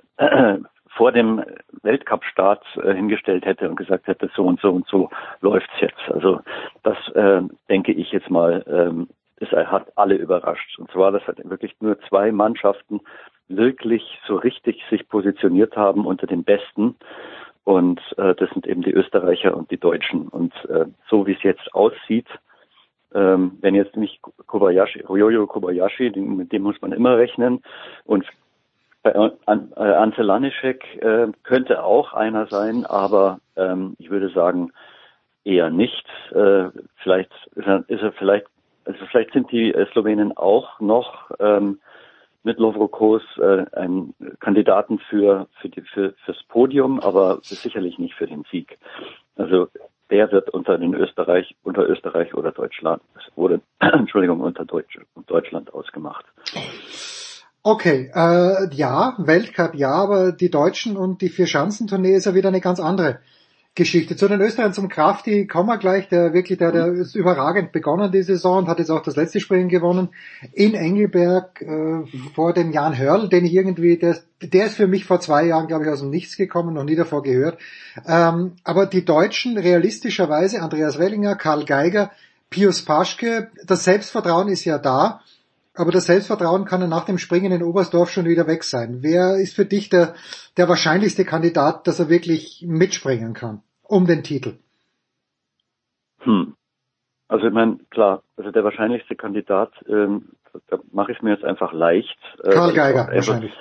vor 0.95 1.11
dem 1.11 1.43
Weltcup-Start 1.81 2.63
äh, 2.83 2.93
hingestellt 2.93 3.45
hätte 3.45 3.69
und 3.69 3.75
gesagt 3.75 4.07
hätte, 4.07 4.29
so 4.35 4.43
und 4.43 4.59
so 4.59 4.71
und 4.71 4.87
so 4.87 5.09
läuft's 5.41 5.79
jetzt. 5.79 6.01
Also 6.09 6.41
das 6.83 6.97
äh, 7.15 7.41
denke 7.69 7.91
ich 7.91 8.11
jetzt 8.11 8.29
mal, 8.29 8.63
ähm, 8.67 9.07
das 9.39 9.51
hat 9.67 9.91
alle 9.97 10.15
überrascht. 10.15 10.77
Und 10.79 10.89
zwar, 10.91 11.11
dass 11.11 11.25
halt 11.27 11.47
wirklich 11.49 11.75
nur 11.81 11.99
zwei 12.07 12.31
Mannschaften 12.31 13.01
wirklich 13.49 14.19
so 14.27 14.35
richtig 14.35 14.81
sich 14.89 15.07
positioniert 15.09 15.75
haben 15.75 16.05
unter 16.05 16.27
den 16.27 16.43
Besten. 16.43 16.95
Und 17.63 17.99
äh, 18.17 18.35
das 18.35 18.49
sind 18.51 18.67
eben 18.67 18.81
die 18.81 18.93
Österreicher 18.93 19.55
und 19.55 19.71
die 19.71 19.77
Deutschen. 19.77 20.27
Und 20.27 20.53
äh, 20.69 20.85
so 21.09 21.25
wie 21.25 21.33
es 21.33 21.43
jetzt 21.43 21.73
aussieht, 21.73 22.27
ähm, 23.13 23.57
wenn 23.61 23.75
jetzt 23.75 23.95
nicht 23.95 24.21
Kobayashi, 24.47 25.01
Ryoyo 25.01 25.45
Kobayashi, 25.47 26.11
mit 26.15 26.51
dem 26.51 26.63
muss 26.63 26.81
man 26.81 26.91
immer 26.91 27.17
rechnen. 27.17 27.61
Und 28.05 28.25
bei 29.03 29.11
äh, 29.11 29.29
Ante 29.45 30.23
Lanischek 30.23 31.01
äh, 31.01 31.27
könnte 31.43 31.83
auch 31.83 32.13
einer 32.13 32.47
sein, 32.47 32.85
aber 32.85 33.39
ähm, 33.55 33.95
ich 33.99 34.09
würde 34.09 34.29
sagen 34.29 34.71
eher 35.43 35.69
nicht. 35.69 36.05
Äh, 36.31 36.69
vielleicht 37.03 37.31
ist 37.55 37.67
er, 37.67 37.83
ist 37.87 38.01
er 38.01 38.13
vielleicht, 38.13 38.47
also 38.85 39.05
vielleicht 39.11 39.33
sind 39.33 39.51
die 39.51 39.73
äh, 39.73 39.85
Slowenen 39.91 40.35
auch 40.35 40.79
noch 40.79 41.31
ähm, 41.39 41.79
mit 42.43 42.59
Lovrokos 42.59 43.23
äh, 43.37 43.65
ein 43.73 44.13
Kandidaten 44.39 44.99
für 45.09 45.47
für 45.59 45.69
die 45.69 45.81
für 45.81 46.13
fürs 46.25 46.41
Podium, 46.43 46.99
aber 46.99 47.39
sicherlich 47.41 47.99
nicht 47.99 48.15
für 48.15 48.27
den 48.27 48.43
Sieg. 48.51 48.77
Also 49.35 49.67
der 50.09 50.31
wird 50.31 50.49
unter 50.51 50.77
den 50.77 50.93
Österreich, 50.93 51.55
unter 51.63 51.87
Österreich 51.89 52.33
oder 52.35 52.51
Deutschland, 52.51 53.01
es 53.17 53.35
wurde, 53.35 53.61
Entschuldigung, 53.79 54.41
unter 54.41 54.65
Deutsch, 54.65 54.99
Deutschland 55.27 55.73
ausgemacht. 55.73 56.25
Okay, 57.65 58.11
äh, 58.13 58.75
ja, 58.75 59.15
Weltcup 59.17 59.73
ja, 59.73 59.91
aber 59.91 60.33
die 60.33 60.51
Deutschen 60.51 60.97
und 60.97 61.21
die 61.21 61.29
Vier-Schanzentournee 61.29 62.13
ist 62.13 62.25
ja 62.25 62.35
wieder 62.35 62.49
eine 62.49 62.59
ganz 62.59 62.81
andere 62.81 63.19
Geschichte. 63.73 64.17
Zu 64.17 64.27
den 64.27 64.41
Österreichern 64.41 64.73
zum 64.73 64.89
Krafti 64.89 65.47
kommen 65.47 65.69
wir 65.69 65.77
gleich, 65.77 66.09
der 66.09 66.33
wirklich, 66.33 66.59
der, 66.59 66.73
der 66.73 66.87
ist 66.87 67.15
überragend 67.15 67.71
begonnen 67.71 68.11
die 68.11 68.21
Saison 68.21 68.57
und 68.59 68.67
hat 68.67 68.79
jetzt 68.79 68.91
auch 68.91 69.01
das 69.01 69.15
letzte 69.15 69.39
Springen 69.39 69.69
gewonnen 69.69 70.09
in 70.51 70.75
Engelberg 70.75 71.61
äh, 71.61 72.03
vor 72.35 72.53
dem 72.53 72.73
Jan 72.73 72.97
Hörl, 72.97 73.29
den 73.29 73.45
ich 73.45 73.53
irgendwie, 73.53 73.97
der, 73.97 74.17
der 74.41 74.65
ist 74.65 74.75
für 74.75 74.87
mich 74.87 75.05
vor 75.05 75.21
zwei 75.21 75.45
Jahren, 75.45 75.67
glaube 75.67 75.85
ich, 75.85 75.89
aus 75.89 76.01
dem 76.01 76.09
Nichts 76.09 76.35
gekommen, 76.35 76.73
noch 76.73 76.83
nie 76.83 76.97
davor 76.97 77.23
gehört. 77.23 77.59
Ähm, 78.05 78.57
aber 78.65 78.87
die 78.87 79.05
Deutschen 79.05 79.57
realistischerweise, 79.57 80.61
Andreas 80.61 80.99
Wellinger, 80.99 81.35
Karl 81.35 81.63
Geiger, 81.63 82.11
Pius 82.49 82.83
Paschke, 82.83 83.49
das 83.65 83.85
Selbstvertrauen 83.85 84.49
ist 84.49 84.65
ja 84.65 84.77
da. 84.77 85.21
Aber 85.75 85.91
das 85.91 86.05
Selbstvertrauen 86.05 86.65
kann 86.65 86.87
nach 86.87 87.05
dem 87.05 87.17
Springen 87.17 87.51
in 87.51 87.63
Oberstdorf 87.63 88.09
schon 88.09 88.25
wieder 88.25 88.47
weg 88.47 88.63
sein. 88.63 88.99
Wer 89.01 89.37
ist 89.37 89.55
für 89.55 89.65
dich 89.65 89.89
der, 89.89 90.13
der 90.57 90.69
wahrscheinlichste 90.69 91.25
Kandidat, 91.25 91.87
dass 91.87 91.99
er 91.99 92.09
wirklich 92.09 92.63
mitspringen 92.67 93.33
kann 93.33 93.61
um 93.81 94.05
den 94.05 94.23
Titel? 94.23 94.57
Hm. 96.19 96.55
Also 97.27 97.47
ich 97.47 97.53
meine, 97.53 97.79
klar, 97.89 98.21
also 98.37 98.51
der 98.51 98.63
wahrscheinlichste 98.63 99.15
Kandidat, 99.15 99.71
ähm, 99.87 100.29
da 100.67 100.77
mache 100.91 101.11
ich 101.11 101.21
mir 101.21 101.31
jetzt 101.31 101.43
einfach 101.43 101.73
leicht. 101.73 102.19
Äh, 102.43 102.51
Karl 102.51 102.73
Geiger 102.73 103.09
also, 103.09 103.31
wahrscheinlich. 103.31 103.53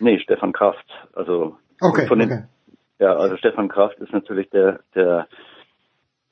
Nee, 0.00 0.18
Stefan 0.20 0.52
Kraft. 0.52 0.86
Also 1.12 1.56
Okay, 1.82 2.06
von 2.06 2.20
den, 2.20 2.32
okay. 2.32 2.42
ja, 3.00 3.16
also 3.16 3.36
Stefan 3.36 3.68
Kraft 3.68 3.98
ist 3.98 4.12
natürlich 4.12 4.48
der 4.50 4.80
der 4.94 5.26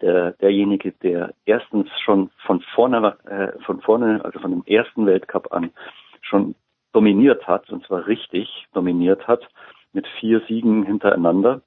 der 0.02 0.32
derjenige, 0.32 0.92
der 0.92 1.34
erstens 1.44 1.88
schon 2.04 2.30
von 2.46 2.60
vorne 2.74 3.16
äh, 3.26 3.58
von 3.64 3.80
vorne, 3.80 4.24
also 4.24 4.38
von 4.40 4.50
dem 4.50 4.64
ersten 4.66 5.06
Weltcup 5.06 5.52
an 5.52 5.70
schon 6.22 6.54
dominiert 6.92 7.46
hat 7.46 7.70
und 7.70 7.84
zwar 7.86 8.06
richtig 8.06 8.66
dominiert 8.72 9.26
hat 9.28 9.46
mit 9.92 10.06
vier 10.18 10.40
Siegen 10.48 10.84
hintereinander 10.84 11.62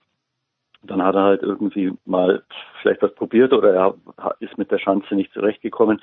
Dann 0.83 1.03
hat 1.03 1.15
er 1.15 1.23
halt 1.23 1.41
irgendwie 1.41 1.93
mal 2.05 2.43
vielleicht 2.81 3.01
was 3.01 3.13
probiert 3.15 3.53
oder 3.53 3.73
er 3.73 3.95
ist 4.39 4.57
mit 4.57 4.71
der 4.71 4.79
Schanze 4.79 5.15
nicht 5.15 5.31
zurechtgekommen. 5.33 6.01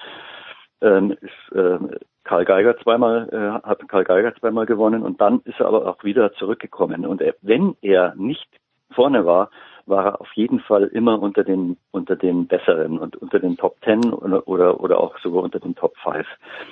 Ähm, 0.83 1.13
ist, 1.21 1.55
äh, 1.55 1.79
Karl 2.25 2.45
Geiger 2.47 2.79
zweimal, 2.79 3.29
äh, 3.33 3.67
hat 3.67 3.87
Karl 3.89 4.05
Geiger 4.05 4.35
zweimal 4.37 4.65
gewonnen 4.65 5.03
und 5.03 5.21
dann 5.21 5.41
ist 5.45 5.61
er 5.61 5.67
aber 5.67 5.87
auch 5.87 6.03
wieder 6.05 6.33
zurückgekommen. 6.35 7.05
Und 7.05 7.21
er, 7.21 7.35
wenn 7.43 7.77
er 7.83 8.15
nicht 8.15 8.49
vorne 8.93 9.27
war, 9.27 9.51
war 9.91 10.07
er 10.07 10.21
auf 10.21 10.33
jeden 10.35 10.61
Fall 10.61 10.85
immer 10.85 11.21
unter 11.21 11.45
den 11.45 11.77
unter 11.91 12.17
den 12.17 12.47
besseren 12.47 12.99
und 12.99 13.17
unter 13.17 13.39
den 13.39 13.57
Top 13.57 13.81
Ten 13.83 14.13
oder 14.13 14.47
oder, 14.49 14.81
oder 14.81 14.99
auch 14.99 15.19
sogar 15.19 15.43
unter 15.43 15.61
den 15.61 15.75
Top 15.75 15.97
Five. 15.99 16.27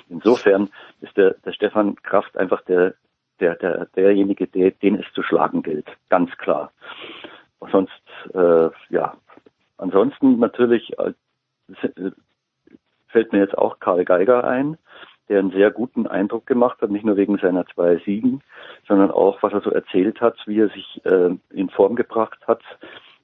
Insofern 0.09 0.69
ist 1.01 1.15
der, 1.17 1.35
der 1.45 1.51
Stefan 1.51 1.95
Kraft 1.97 2.37
einfach 2.37 2.61
der 2.63 2.95
der 3.39 3.55
der 3.55 3.85
derjenige, 3.95 4.47
der, 4.47 4.71
den 4.71 4.95
es 4.95 5.05
zu 5.13 5.21
schlagen 5.21 5.61
gilt, 5.61 5.87
ganz 6.09 6.35
klar. 6.37 6.71
Sonst 7.71 7.91
äh, 8.33 8.69
ja, 8.89 9.15
ansonsten 9.77 10.39
natürlich 10.39 10.97
äh, 10.97 11.13
fällt 13.09 13.33
mir 13.33 13.39
jetzt 13.39 13.57
auch 13.57 13.79
Karl 13.79 14.05
Geiger 14.05 14.43
ein, 14.43 14.77
der 15.29 15.39
einen 15.39 15.51
sehr 15.51 15.71
guten 15.71 16.07
Eindruck 16.07 16.45
gemacht 16.47 16.81
hat, 16.81 16.89
nicht 16.89 17.05
nur 17.05 17.17
wegen 17.17 17.37
seiner 17.37 17.65
zwei 17.67 17.97
Siegen, 17.97 18.41
sondern 18.87 19.11
auch, 19.11 19.41
was 19.43 19.53
er 19.53 19.61
so 19.61 19.69
erzählt 19.69 20.21
hat, 20.21 20.35
wie 20.47 20.59
er 20.59 20.69
sich 20.69 21.01
äh, 21.05 21.35
in 21.51 21.69
Form 21.69 21.95
gebracht 21.95 22.39
hat. 22.47 22.61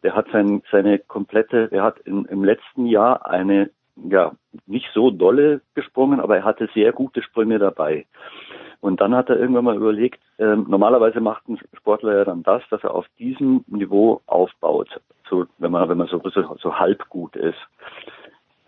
Der 0.05 0.15
hat 0.15 0.27
sein, 0.31 0.61
seine 0.71 0.99
komplette, 0.99 1.67
er 1.71 1.81
hat 1.81 1.97
in, 2.01 2.25
im 2.25 2.43
letzten 2.43 2.85
Jahr 2.85 3.25
eine, 3.25 3.71
ja, 3.95 4.33
nicht 4.67 4.91
so 4.93 5.09
dolle 5.09 5.61
gesprungen, 5.73 6.19
aber 6.19 6.37
er 6.37 6.43
hatte 6.43 6.69
sehr 6.75 6.91
gute 6.91 7.23
Sprünge 7.23 7.57
dabei. 7.57 8.05
Und 8.81 9.01
dann 9.01 9.15
hat 9.15 9.29
er 9.29 9.39
irgendwann 9.39 9.65
mal 9.65 9.75
überlegt, 9.75 10.21
äh, 10.37 10.55
normalerweise 10.55 11.21
macht 11.21 11.49
ein 11.49 11.57
Sportler 11.73 12.17
ja 12.17 12.23
dann 12.23 12.43
das, 12.43 12.61
dass 12.69 12.83
er 12.83 12.93
auf 12.93 13.07
diesem 13.17 13.65
Niveau 13.65 14.21
aufbaut, 14.27 14.89
so, 15.27 15.47
wenn 15.57 15.71
man, 15.71 15.89
wenn 15.89 15.97
man 15.97 16.05
so, 16.05 16.21
so, 16.23 16.55
so 16.61 16.77
halb 16.77 17.09
gut 17.09 17.35
ist. 17.35 17.57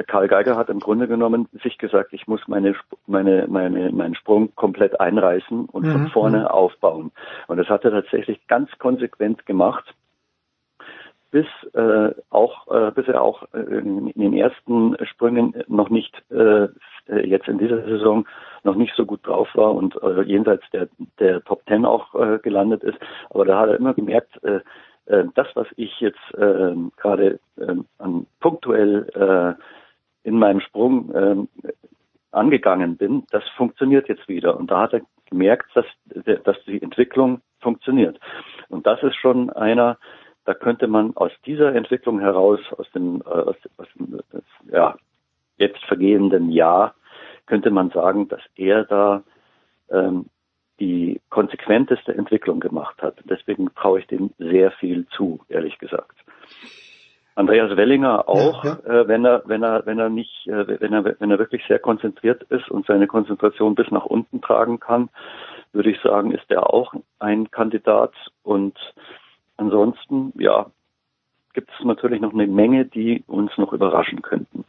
Karl 0.07 0.27
Geiger 0.27 0.55
hat 0.55 0.69
im 0.69 0.79
Grunde 0.79 1.07
genommen 1.07 1.47
sich 1.63 1.77
gesagt, 1.77 2.13
ich 2.13 2.27
muss 2.27 2.47
meine, 2.47 2.73
meine, 3.05 3.45
meine, 3.47 3.91
meinen 3.91 4.15
Sprung 4.15 4.55
komplett 4.55 4.99
einreißen 4.99 5.65
und 5.65 5.85
mhm. 5.85 5.91
von 5.91 6.07
vorne 6.07 6.39
mhm. 6.39 6.47
aufbauen. 6.47 7.11
Und 7.47 7.57
das 7.57 7.67
hat 7.67 7.85
er 7.85 7.91
tatsächlich 7.91 8.39
ganz 8.47 8.71
konsequent 8.79 9.45
gemacht, 9.45 9.93
bis 11.31 11.45
äh, 11.73 12.13
auch, 12.29 12.67
äh, 12.67 12.91
bis 12.91 13.07
er 13.07 13.21
auch 13.21 13.43
äh, 13.53 13.59
in, 13.59 14.11
den 14.15 14.33
ersten 14.33 14.95
Sprüngen 15.05 15.53
noch 15.67 15.89
nicht 15.89 16.23
äh, 16.31 16.67
jetzt 17.07 17.47
in 17.47 17.57
dieser 17.57 17.83
Saison 17.83 18.27
noch 18.63 18.75
nicht 18.75 18.93
so 18.95 19.05
gut 19.05 19.25
drauf 19.25 19.49
war 19.53 19.73
und 19.73 19.95
äh, 20.01 20.21
jenseits 20.23 20.63
der, 20.71 20.87
der 21.19 21.43
Top 21.43 21.65
Ten 21.65 21.85
auch 21.85 22.13
äh, 22.15 22.39
gelandet 22.39 22.83
ist. 22.83 22.97
Aber 23.29 23.45
da 23.45 23.59
hat 23.59 23.69
er 23.69 23.77
immer 23.77 23.93
gemerkt, 23.93 24.41
äh, 24.43 24.59
äh 25.05 25.25
das, 25.35 25.47
was 25.55 25.67
ich 25.75 25.99
jetzt 25.99 26.33
äh, 26.33 26.75
gerade 26.97 27.39
äh, 27.57 27.75
punktuell 28.39 29.07
äh, 29.15 30.27
in 30.27 30.37
meinem 30.37 30.59
Sprung 30.59 31.11
ähm, 31.15 31.49
angegangen 32.31 32.97
bin, 32.97 33.23
das 33.31 33.43
funktioniert 33.55 34.09
jetzt 34.09 34.27
wieder. 34.27 34.57
Und 34.57 34.69
da 34.69 34.81
hat 34.81 34.93
er 34.93 35.01
gemerkt, 35.29 35.69
dass, 35.73 35.85
dass 36.43 36.57
die 36.65 36.81
Entwicklung 36.81 37.41
funktioniert. 37.61 38.19
Und 38.69 38.85
das 38.85 39.01
ist 39.03 39.15
schon 39.15 39.49
einer, 39.49 39.97
da 40.47 40.53
könnte 40.53 40.87
man 40.87 41.11
aus 41.17 41.33
dieser 41.45 41.75
Entwicklung 41.75 42.21
heraus, 42.21 42.61
aus 42.77 42.89
dem, 42.91 43.21
äh, 43.25 43.29
aus, 43.29 43.57
aus 43.75 43.87
dem 43.99 44.17
ja, 44.71 44.95
jetzt 45.57 45.83
vergehenden 45.83 46.51
Jahr, 46.51 46.95
könnte 47.47 47.69
man 47.69 47.89
sagen, 47.89 48.29
dass 48.29 48.39
er 48.55 48.85
da 48.85 49.23
ähm, 49.91 50.27
die 50.79 51.19
konsequenteste 51.29 52.15
Entwicklung 52.15 52.61
gemacht 52.61 53.01
hat. 53.01 53.17
Deswegen 53.25 53.75
traue 53.75 53.99
ich 53.99 54.07
dem 54.07 54.31
sehr 54.37 54.71
viel 54.71 55.05
zu, 55.07 55.41
ehrlich 55.49 55.77
gesagt. 55.79 56.15
Andreas 57.35 57.75
Wellinger 57.75 58.29
auch, 58.29 58.63
ja, 58.63 58.79
ja. 58.87 59.01
Äh, 59.01 59.07
wenn 59.09 59.25
er, 59.25 59.43
wenn 59.47 59.63
er, 59.63 59.85
wenn 59.85 59.99
er 59.99 60.09
nicht, 60.09 60.47
äh, 60.47 60.79
wenn 60.79 60.93
er, 60.93 61.03
wenn 61.19 61.29
er 61.29 61.39
wirklich 61.39 61.63
sehr 61.67 61.79
konzentriert 61.79 62.43
ist 62.43 62.71
und 62.71 62.85
seine 62.85 63.07
Konzentration 63.07 63.75
bis 63.75 63.91
nach 63.91 64.05
unten 64.05 64.39
tragen 64.39 64.79
kann, 64.79 65.09
würde 65.73 65.91
ich 65.91 65.99
sagen, 65.99 66.31
ist 66.31 66.49
er 66.49 66.73
auch 66.73 66.93
ein 67.19 67.51
Kandidat. 67.51 68.13
Und 68.43 68.77
ansonsten, 69.57 70.33
ja, 70.37 70.67
gibt 71.53 71.69
es 71.77 71.85
natürlich 71.85 72.21
noch 72.21 72.33
eine 72.33 72.47
Menge, 72.47 72.85
die 72.85 73.23
uns 73.27 73.51
noch 73.57 73.73
überraschen 73.73 74.21
könnten. 74.21 74.63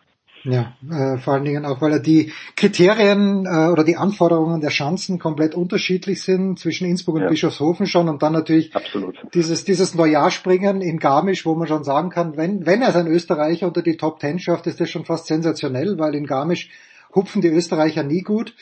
Ja, 0.44 0.72
äh, 0.90 1.18
vor 1.18 1.34
allen 1.34 1.44
Dingen 1.44 1.66
auch, 1.66 1.80
weil 1.80 2.00
die 2.00 2.32
Kriterien 2.56 3.44
äh, 3.44 3.70
oder 3.70 3.84
die 3.84 3.96
Anforderungen 3.96 4.60
der 4.60 4.70
Chancen 4.70 5.18
komplett 5.18 5.54
unterschiedlich 5.54 6.22
sind 6.22 6.58
zwischen 6.58 6.86
Innsbruck 6.86 7.16
und 7.16 7.22
ja. 7.22 7.28
Bischofshofen 7.28 7.86
schon 7.86 8.08
und 8.08 8.22
dann 8.22 8.32
natürlich 8.32 8.74
Absolut. 8.74 9.16
dieses 9.34 9.64
dieses 9.64 9.94
Neujahrspringen 9.94 10.80
in 10.80 10.98
Garmisch, 10.98 11.44
wo 11.44 11.54
man 11.54 11.66
schon 11.66 11.84
sagen 11.84 12.10
kann, 12.10 12.36
wenn 12.36 12.66
wenn 12.66 12.82
er 12.82 12.92
sein 12.92 13.08
Österreicher 13.08 13.66
unter 13.66 13.82
die 13.82 13.96
Top 13.96 14.20
Ten 14.20 14.38
schafft, 14.38 14.66
ist 14.66 14.80
das 14.80 14.90
schon 14.90 15.04
fast 15.04 15.26
sensationell, 15.26 15.98
weil 15.98 16.14
in 16.14 16.26
Garmisch 16.26 16.70
hupfen 17.14 17.42
die 17.42 17.48
Österreicher 17.48 18.02
nie 18.02 18.22
gut. 18.22 18.54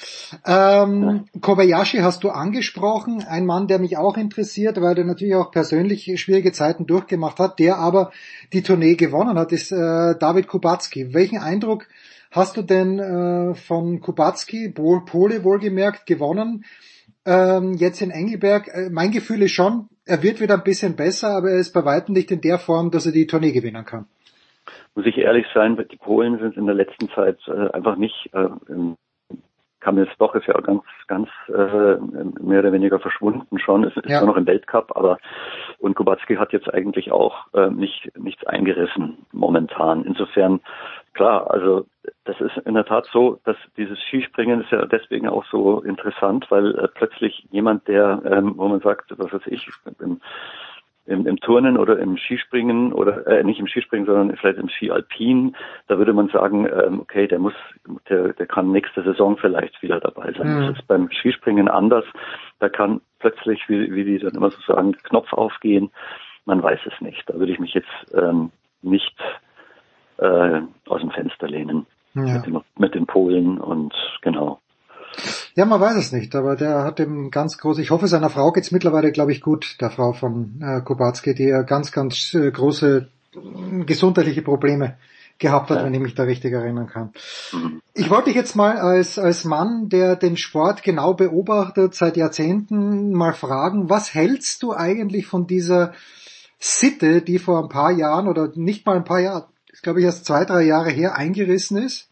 Ähm, 0.46 1.26
Kobayashi 1.40 1.98
hast 1.98 2.24
du 2.24 2.30
angesprochen, 2.30 3.22
ein 3.22 3.46
Mann, 3.46 3.68
der 3.68 3.78
mich 3.78 3.96
auch 3.96 4.16
interessiert, 4.16 4.80
weil 4.80 4.94
der 4.94 5.04
natürlich 5.04 5.34
auch 5.34 5.50
persönlich 5.50 6.20
schwierige 6.20 6.52
Zeiten 6.52 6.86
durchgemacht 6.86 7.38
hat, 7.38 7.58
der 7.58 7.78
aber 7.78 8.12
die 8.52 8.62
Tournee 8.62 8.94
gewonnen 8.94 9.38
hat, 9.38 9.52
ist 9.52 9.72
äh, 9.72 10.14
David 10.18 10.48
Kubacki. 10.48 11.12
Welchen 11.12 11.38
Eindruck 11.38 11.86
hast 12.30 12.56
du 12.56 12.62
denn 12.62 12.98
äh, 12.98 13.54
von 13.54 14.00
Kubacki, 14.00 14.68
Pole 14.70 15.44
wohlgemerkt, 15.44 16.06
gewonnen? 16.06 16.64
Ähm, 17.24 17.74
jetzt 17.74 18.00
in 18.02 18.10
Engelberg, 18.12 18.68
äh, 18.68 18.88
mein 18.90 19.10
Gefühl 19.10 19.42
ist 19.42 19.52
schon, 19.52 19.88
er 20.04 20.22
wird 20.22 20.40
wieder 20.40 20.54
ein 20.54 20.62
bisschen 20.62 20.94
besser, 20.94 21.30
aber 21.30 21.50
er 21.50 21.58
ist 21.58 21.72
bei 21.72 21.84
weitem 21.84 22.14
nicht 22.14 22.30
in 22.30 22.40
der 22.40 22.60
Form, 22.60 22.92
dass 22.92 23.06
er 23.06 23.12
die 23.12 23.26
Tournee 23.26 23.50
gewinnen 23.50 23.84
kann 23.84 24.06
muss 24.96 25.06
ich 25.06 25.18
ehrlich 25.18 25.46
sein, 25.54 25.76
die 25.90 25.96
Polen 25.96 26.38
sind 26.38 26.56
in 26.56 26.66
der 26.66 26.74
letzten 26.74 27.08
Zeit 27.10 27.38
äh, 27.46 27.70
einfach 27.70 27.96
nicht, 27.96 28.30
äh, 28.32 28.48
Kamilsbach 29.80 30.34
ist 30.34 30.46
ja 30.46 30.54
ganz, 30.54 30.82
ganz 31.06 31.28
äh, 31.48 31.96
mehr 32.42 32.58
oder 32.58 32.72
weniger 32.72 32.98
verschwunden 32.98 33.58
schon, 33.60 33.84
ist, 33.84 33.96
ist 33.96 34.08
ja. 34.10 34.24
noch 34.24 34.36
im 34.36 34.46
Weltcup, 34.46 34.96
aber 34.96 35.18
und 35.78 35.94
Kubacki 35.94 36.34
hat 36.34 36.52
jetzt 36.52 36.72
eigentlich 36.72 37.12
auch 37.12 37.46
äh, 37.52 37.70
nicht 37.70 38.10
nichts 38.18 38.44
eingerissen 38.46 39.18
momentan. 39.32 40.02
Insofern, 40.04 40.60
klar, 41.12 41.48
also 41.50 41.86
das 42.24 42.40
ist 42.40 42.56
in 42.64 42.74
der 42.74 42.84
Tat 42.84 43.06
so, 43.12 43.38
dass 43.44 43.56
dieses 43.76 44.00
Skispringen 44.00 44.62
ist 44.62 44.72
ja 44.72 44.86
deswegen 44.86 45.28
auch 45.28 45.44
so 45.52 45.82
interessant, 45.82 46.50
weil 46.50 46.76
äh, 46.76 46.88
plötzlich 46.88 47.46
jemand, 47.52 47.86
der, 47.86 48.22
ähm, 48.24 48.54
wo 48.56 48.66
man 48.66 48.80
sagt, 48.80 49.12
was 49.18 49.32
weiß 49.32 49.46
ich, 49.46 49.68
im, 50.00 50.20
im, 51.06 51.26
im 51.26 51.38
Turnen 51.38 51.76
oder 51.78 51.98
im 51.98 52.16
Skispringen 52.16 52.92
oder 52.92 53.26
äh, 53.26 53.44
nicht 53.44 53.60
im 53.60 53.66
Skispringen, 53.66 54.06
sondern 54.06 54.36
vielleicht 54.36 54.58
im 54.58 54.68
Ski 54.68 54.90
Alpin, 54.90 55.56
da 55.86 55.98
würde 55.98 56.12
man 56.12 56.28
sagen, 56.28 56.66
ähm, 56.66 57.00
okay, 57.00 57.26
der 57.26 57.38
muss, 57.38 57.54
der, 58.08 58.32
der 58.32 58.46
kann 58.46 58.72
nächste 58.72 59.02
Saison 59.02 59.36
vielleicht 59.36 59.80
wieder 59.82 60.00
dabei 60.00 60.32
sein. 60.32 60.56
Mhm. 60.56 60.66
Das 60.66 60.78
ist 60.78 60.88
beim 60.88 61.10
Skispringen 61.10 61.68
anders. 61.68 62.04
Da 62.58 62.68
kann 62.68 63.00
plötzlich, 63.18 63.68
wie, 63.68 63.92
wie 63.94 64.04
die 64.04 64.18
dann 64.18 64.34
immer 64.34 64.50
so 64.50 64.60
sagen, 64.66 64.92
Knopf 65.04 65.32
aufgehen. 65.32 65.90
Man 66.44 66.62
weiß 66.62 66.80
es 66.86 67.00
nicht. 67.00 67.28
Da 67.28 67.34
würde 67.34 67.52
ich 67.52 67.58
mich 67.58 67.74
jetzt 67.74 68.14
ähm, 68.14 68.50
nicht 68.82 69.16
äh, 70.18 70.60
aus 70.86 71.00
dem 71.00 71.10
Fenster 71.10 71.48
lehnen 71.48 71.86
ja. 72.14 72.34
mit, 72.34 72.46
den, 72.46 72.60
mit 72.78 72.94
den 72.94 73.06
Polen 73.06 73.58
und 73.58 73.94
genau. 74.22 74.60
Ja, 75.54 75.64
man 75.64 75.80
weiß 75.80 75.96
es 75.96 76.12
nicht, 76.12 76.34
aber 76.34 76.56
der 76.56 76.84
hat 76.84 77.00
eben 77.00 77.30
ganz 77.30 77.58
groß, 77.58 77.78
ich 77.78 77.90
hoffe, 77.90 78.08
seiner 78.08 78.30
Frau 78.30 78.52
geht's 78.52 78.72
mittlerweile, 78.72 79.12
glaube 79.12 79.32
ich, 79.32 79.40
gut, 79.40 79.76
der 79.80 79.90
Frau 79.90 80.12
von 80.12 80.60
äh, 80.62 80.80
Kubacki, 80.82 81.34
die 81.34 81.44
ja 81.44 81.62
ganz, 81.62 81.92
ganz 81.92 82.34
äh, 82.34 82.50
große 82.50 83.08
äh, 83.34 83.84
gesundheitliche 83.84 84.42
Probleme 84.42 84.96
gehabt 85.38 85.70
hat, 85.70 85.78
ja. 85.78 85.84
wenn 85.84 85.94
ich 85.94 86.00
mich 86.00 86.14
da 86.14 86.24
richtig 86.24 86.52
erinnern 86.52 86.86
kann. 86.86 87.12
Mhm. 87.52 87.80
Ich 87.94 88.10
wollte 88.10 88.26
dich 88.26 88.36
jetzt 88.36 88.56
mal 88.56 88.78
als, 88.78 89.18
als 89.18 89.44
Mann, 89.44 89.88
der 89.88 90.16
den 90.16 90.36
Sport 90.36 90.82
genau 90.82 91.14
beobachtet, 91.14 91.94
seit 91.94 92.16
Jahrzehnten 92.16 93.12
mal 93.12 93.32
fragen, 93.32 93.90
was 93.90 94.14
hältst 94.14 94.62
du 94.62 94.74
eigentlich 94.74 95.26
von 95.26 95.46
dieser 95.46 95.92
Sitte, 96.58 97.20
die 97.22 97.38
vor 97.38 97.62
ein 97.62 97.68
paar 97.68 97.92
Jahren 97.92 98.28
oder 98.28 98.50
nicht 98.54 98.86
mal 98.86 98.96
ein 98.96 99.04
paar 99.04 99.20
Jahre, 99.20 99.46
glaube 99.82 100.00
ich 100.00 100.06
erst 100.06 100.24
zwei, 100.24 100.44
drei 100.44 100.62
Jahre 100.62 100.90
her 100.90 101.16
eingerissen 101.16 101.76
ist? 101.76 102.08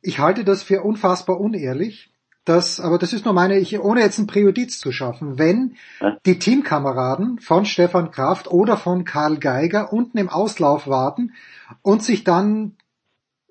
Ich 0.00 0.18
halte 0.18 0.44
das 0.44 0.62
für 0.62 0.82
unfassbar 0.82 1.40
unehrlich 1.40 2.12
dass, 2.48 2.80
aber 2.80 2.98
das 2.98 3.12
ist 3.12 3.24
nur 3.26 3.34
meine, 3.34 3.58
ich, 3.58 3.78
ohne 3.78 4.00
jetzt 4.00 4.18
ein 4.18 4.26
Präjudiz 4.26 4.80
zu 4.80 4.90
schaffen, 4.90 5.38
wenn 5.38 5.76
die 6.24 6.38
Teamkameraden 6.38 7.38
von 7.40 7.66
Stefan 7.66 8.10
Kraft 8.10 8.50
oder 8.50 8.76
von 8.76 9.04
Karl 9.04 9.36
Geiger 9.36 9.92
unten 9.92 10.16
im 10.16 10.30
Auslauf 10.30 10.88
warten 10.88 11.34
und 11.82 12.02
sich 12.02 12.24
dann 12.24 12.76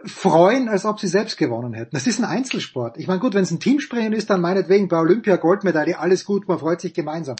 freuen, 0.03 0.67
als 0.67 0.85
ob 0.85 1.00
sie 1.00 1.08
selbst 1.08 1.38
gewonnen 1.38 1.74
hätten. 1.74 1.95
Das 1.95 2.08
ist 2.08 2.19
ein 2.19 2.26
Einzelsport. 2.26 2.98
Ich 2.98 3.08
meine, 3.08 3.19
gut, 3.19 3.34
wenn 3.34 3.43
es 3.43 3.51
ein 3.51 3.59
Teamspringen 3.59 4.14
ist, 4.14 4.30
dann 4.30 4.42
meinetwegen 4.42 4.88
bei 4.88 4.98
Olympia 4.98 5.35
Goldmedaille, 5.35 6.00
alles 6.00 6.26
gut, 6.26 6.48
man 6.48 6.59
freut 6.59 6.82
sich 6.82 6.93
gemeinsam. 6.93 7.35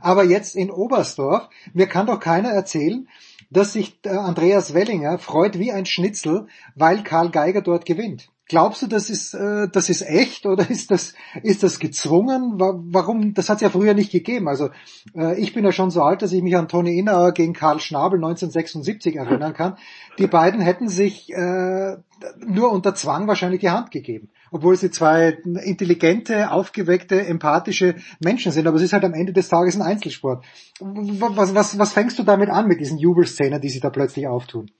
Aber 0.00 0.24
jetzt 0.24 0.56
in 0.56 0.70
Oberstdorf, 0.70 1.48
mir 1.74 1.86
kann 1.86 2.06
doch 2.06 2.20
keiner 2.20 2.50
erzählen, 2.50 3.08
dass 3.50 3.74
sich 3.74 3.98
äh, 4.04 4.10
Andreas 4.10 4.72
Wellinger 4.72 5.18
freut 5.18 5.58
wie 5.58 5.72
ein 5.72 5.84
Schnitzel, 5.84 6.46
weil 6.74 7.02
Karl 7.02 7.30
Geiger 7.30 7.60
dort 7.60 7.84
gewinnt. 7.84 8.31
Glaubst 8.48 8.82
du, 8.82 8.86
das 8.86 9.08
ist, 9.08 9.34
äh, 9.34 9.68
das 9.72 9.88
ist 9.88 10.02
echt 10.02 10.46
oder 10.46 10.68
ist 10.68 10.90
das, 10.90 11.14
ist 11.42 11.62
das 11.62 11.78
gezwungen? 11.78 12.58
Warum? 12.58 13.34
Das 13.34 13.48
hat 13.48 13.56
es 13.56 13.62
ja 13.62 13.70
früher 13.70 13.94
nicht 13.94 14.10
gegeben. 14.10 14.48
Also 14.48 14.70
äh, 15.16 15.40
ich 15.40 15.54
bin 15.54 15.64
ja 15.64 15.72
schon 15.72 15.90
so 15.90 16.02
alt, 16.02 16.22
dass 16.22 16.32
ich 16.32 16.42
mich 16.42 16.56
an 16.56 16.68
Toni 16.68 16.98
Innauer 16.98 17.32
gegen 17.32 17.52
Karl 17.52 17.80
Schnabel 17.80 18.18
1976 18.18 19.16
erinnern 19.16 19.54
kann. 19.54 19.76
Die 20.18 20.26
beiden 20.26 20.60
hätten 20.60 20.88
sich 20.88 21.32
äh, 21.32 21.96
nur 22.44 22.72
unter 22.72 22.94
Zwang 22.94 23.28
wahrscheinlich 23.28 23.60
die 23.60 23.70
Hand 23.70 23.90
gegeben, 23.90 24.30
obwohl 24.50 24.76
sie 24.76 24.90
zwei 24.90 25.38
intelligente, 25.64 26.50
aufgeweckte, 26.50 27.24
empathische 27.24 27.94
Menschen 28.20 28.52
sind. 28.52 28.66
Aber 28.66 28.76
es 28.76 28.82
ist 28.82 28.92
halt 28.92 29.04
am 29.04 29.14
Ende 29.14 29.32
des 29.32 29.48
Tages 29.48 29.76
ein 29.76 29.82
Einzelsport. 29.82 30.44
Was, 30.80 31.54
was, 31.54 31.78
was 31.78 31.92
fängst 31.92 32.18
du 32.18 32.22
damit 32.24 32.50
an 32.50 32.66
mit 32.66 32.80
diesen 32.80 32.98
Jubelszenen, 32.98 33.60
die 33.60 33.68
sich 33.68 33.80
da 33.80 33.90
plötzlich 33.90 34.26
auftun? 34.26 34.70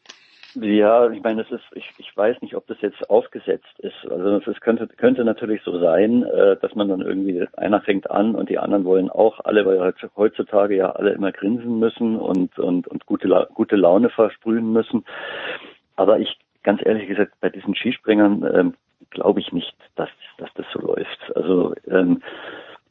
Ja, 0.55 1.11
ich 1.11 1.23
meine, 1.23 1.45
das 1.45 1.53
ist, 1.53 1.65
ich, 1.75 1.91
ich 1.97 2.15
weiß 2.15 2.43
nicht, 2.43 2.55
ob 2.55 2.67
das 2.67 2.81
jetzt 2.83 3.09
aufgesetzt 3.09 3.79
ist. 3.79 4.07
Also 4.11 4.37
es 4.51 4.61
könnte, 4.61 4.87
könnte 4.87 5.25
natürlich 5.25 5.63
so 5.63 5.79
sein, 5.79 6.25
äh, 6.25 6.57
dass 6.57 6.75
man 6.75 6.89
dann 6.89 7.01
irgendwie, 7.01 7.47
einer 7.57 7.81
fängt 7.81 8.11
an 8.11 8.35
und 8.35 8.51
die 8.51 8.59
anderen 8.59 8.85
wollen 8.85 9.09
auch 9.09 9.41
alle, 9.45 9.65
weil 9.65 9.95
heutzutage 10.15 10.77
ja 10.77 10.91
alle 10.91 11.13
immer 11.13 11.33
grinsen 11.33 11.79
müssen 11.79 12.17
und, 12.17 12.59
und, 12.59 12.87
und 12.87 13.07
gute, 13.07 13.49
gute 13.55 13.77
Laune 13.77 14.11
versprühen 14.11 14.73
müssen. 14.73 15.05
Aber 15.97 16.19
ich, 16.19 16.39
ganz 16.63 16.85
ehrlich 16.85 17.09
gesagt, 17.09 17.33
bei 17.41 17.49
diesen 17.49 17.75
Skispringern 17.75 18.45
ähm, 18.55 18.75
glaube 19.09 19.41
ich 19.41 19.53
nicht, 19.53 19.75
dass, 19.97 20.11
dass 20.37 20.53
das 20.55 20.67
so 20.73 20.81
läuft. 20.81 21.35
Also 21.35 21.75
ähm, 21.89 22.23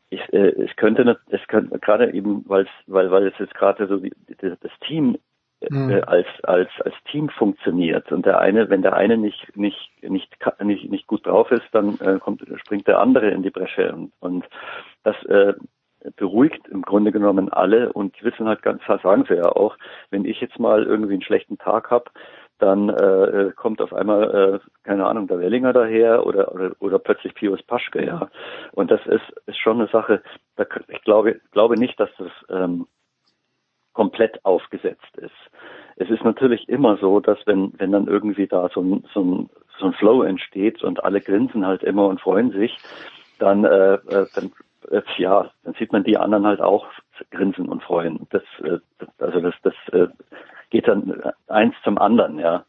ich, 0.09 0.22
äh, 0.33 0.49
es 0.64 0.75
könnte, 0.77 1.19
es 1.30 1.48
könnte 1.48 1.77
gerade 1.80 2.11
eben, 2.11 2.43
weil 2.48 2.67
weil 2.88 3.11
weil 3.11 3.27
es 3.27 3.38
jetzt 3.40 3.56
gerade 3.56 3.88
so 3.88 3.98
die, 3.98 4.11
das 4.40 4.72
Team 4.88 5.17
mhm. 5.69 5.90
äh, 5.90 6.01
als 6.01 6.27
als 6.43 6.69
als 6.83 6.95
Team 7.09 7.30
funktioniert 7.30 8.11
und 8.11 8.25
der 8.25 8.40
eine, 8.40 8.69
wenn 8.69 8.81
der 8.81 8.93
eine 8.93 9.17
nicht 9.17 9.56
nicht 9.56 9.91
nicht 10.01 10.30
nicht 10.64 10.90
nicht 10.90 11.07
gut 11.07 11.25
drauf 11.25 11.51
ist, 11.51 11.67
dann 11.72 11.98
äh, 11.99 12.19
kommt 12.19 12.43
springt 12.64 12.88
der 12.88 12.99
andere 12.99 13.30
in 13.30 13.43
die 13.43 13.51
Bresche 13.51 13.93
und, 13.93 14.14
und 14.19 14.45
das 15.03 15.15
äh, 15.25 15.53
beruhigt 16.15 16.67
im 16.67 16.81
Grunde 16.81 17.11
genommen 17.11 17.49
alle 17.49 17.93
und 17.93 18.22
wissen 18.23 18.48
halt 18.48 18.64
ganz 18.64 18.81
sagen 18.85 19.25
sie 19.27 19.35
ja 19.35 19.51
auch, 19.51 19.77
wenn 20.09 20.25
ich 20.25 20.41
jetzt 20.41 20.59
mal 20.59 20.83
irgendwie 20.83 21.14
einen 21.14 21.22
schlechten 21.22 21.57
Tag 21.57 21.91
habe, 21.91 22.06
dann 22.61 22.90
äh, 22.90 23.51
kommt 23.56 23.81
auf 23.81 23.93
einmal, 23.93 24.61
äh, 24.64 24.67
keine 24.83 25.06
Ahnung, 25.07 25.27
der 25.27 25.40
Wellinger 25.40 25.73
daher 25.73 26.25
oder, 26.25 26.53
oder, 26.53 26.72
oder 26.80 26.99
plötzlich 26.99 27.33
Pius 27.33 27.61
Paschke, 27.64 28.06
ja. 28.06 28.30
Und 28.72 28.91
das 28.91 29.01
ist, 29.07 29.23
ist 29.48 29.57
schon 29.57 29.80
eine 29.80 29.90
Sache, 29.90 30.22
da, 30.57 30.65
ich 30.88 31.01
glaube, 31.01 31.41
glaube 31.51 31.75
nicht, 31.77 31.99
dass 31.99 32.09
das 32.17 32.31
ähm, 32.49 32.88
komplett 33.93 34.43
aufgesetzt 34.45 35.17
ist. 35.17 35.31
Es 35.97 36.09
ist 36.09 36.23
natürlich 36.23 36.67
immer 36.69 36.97
so, 36.97 37.19
dass 37.19 37.37
wenn, 37.45 37.73
wenn 37.77 37.91
dann 37.91 38.07
irgendwie 38.07 38.47
da 38.47 38.69
so 38.73 38.81
ein, 38.81 39.03
so 39.13 39.21
ein, 39.21 39.49
so 39.79 39.87
ein 39.87 39.93
Flow 39.93 40.23
entsteht 40.23 40.83
und 40.83 41.03
alle 41.03 41.21
grinsen 41.21 41.65
halt 41.65 41.83
immer 41.83 42.07
und 42.07 42.21
freuen 42.21 42.51
sich, 42.51 42.77
dann, 43.39 43.65
äh, 43.65 43.95
äh 43.95 44.27
dann 44.33 44.51
äh, 44.89 45.01
ja, 45.17 45.51
dann 45.63 45.73
sieht 45.75 45.91
man 45.91 46.03
die 46.03 46.17
anderen 46.17 46.45
halt 46.45 46.61
auch 46.61 46.87
grinsen 47.29 47.67
und 47.69 47.83
freuen. 47.83 48.27
Das, 48.31 48.43
äh, 48.63 48.79
also 49.19 49.41
das, 49.41 49.53
das 49.63 49.73
äh, 49.91 50.07
geht 50.69 50.87
dann 50.87 51.21
eins 51.47 51.75
zum 51.83 51.97
anderen, 51.97 52.39
ja. 52.39 52.65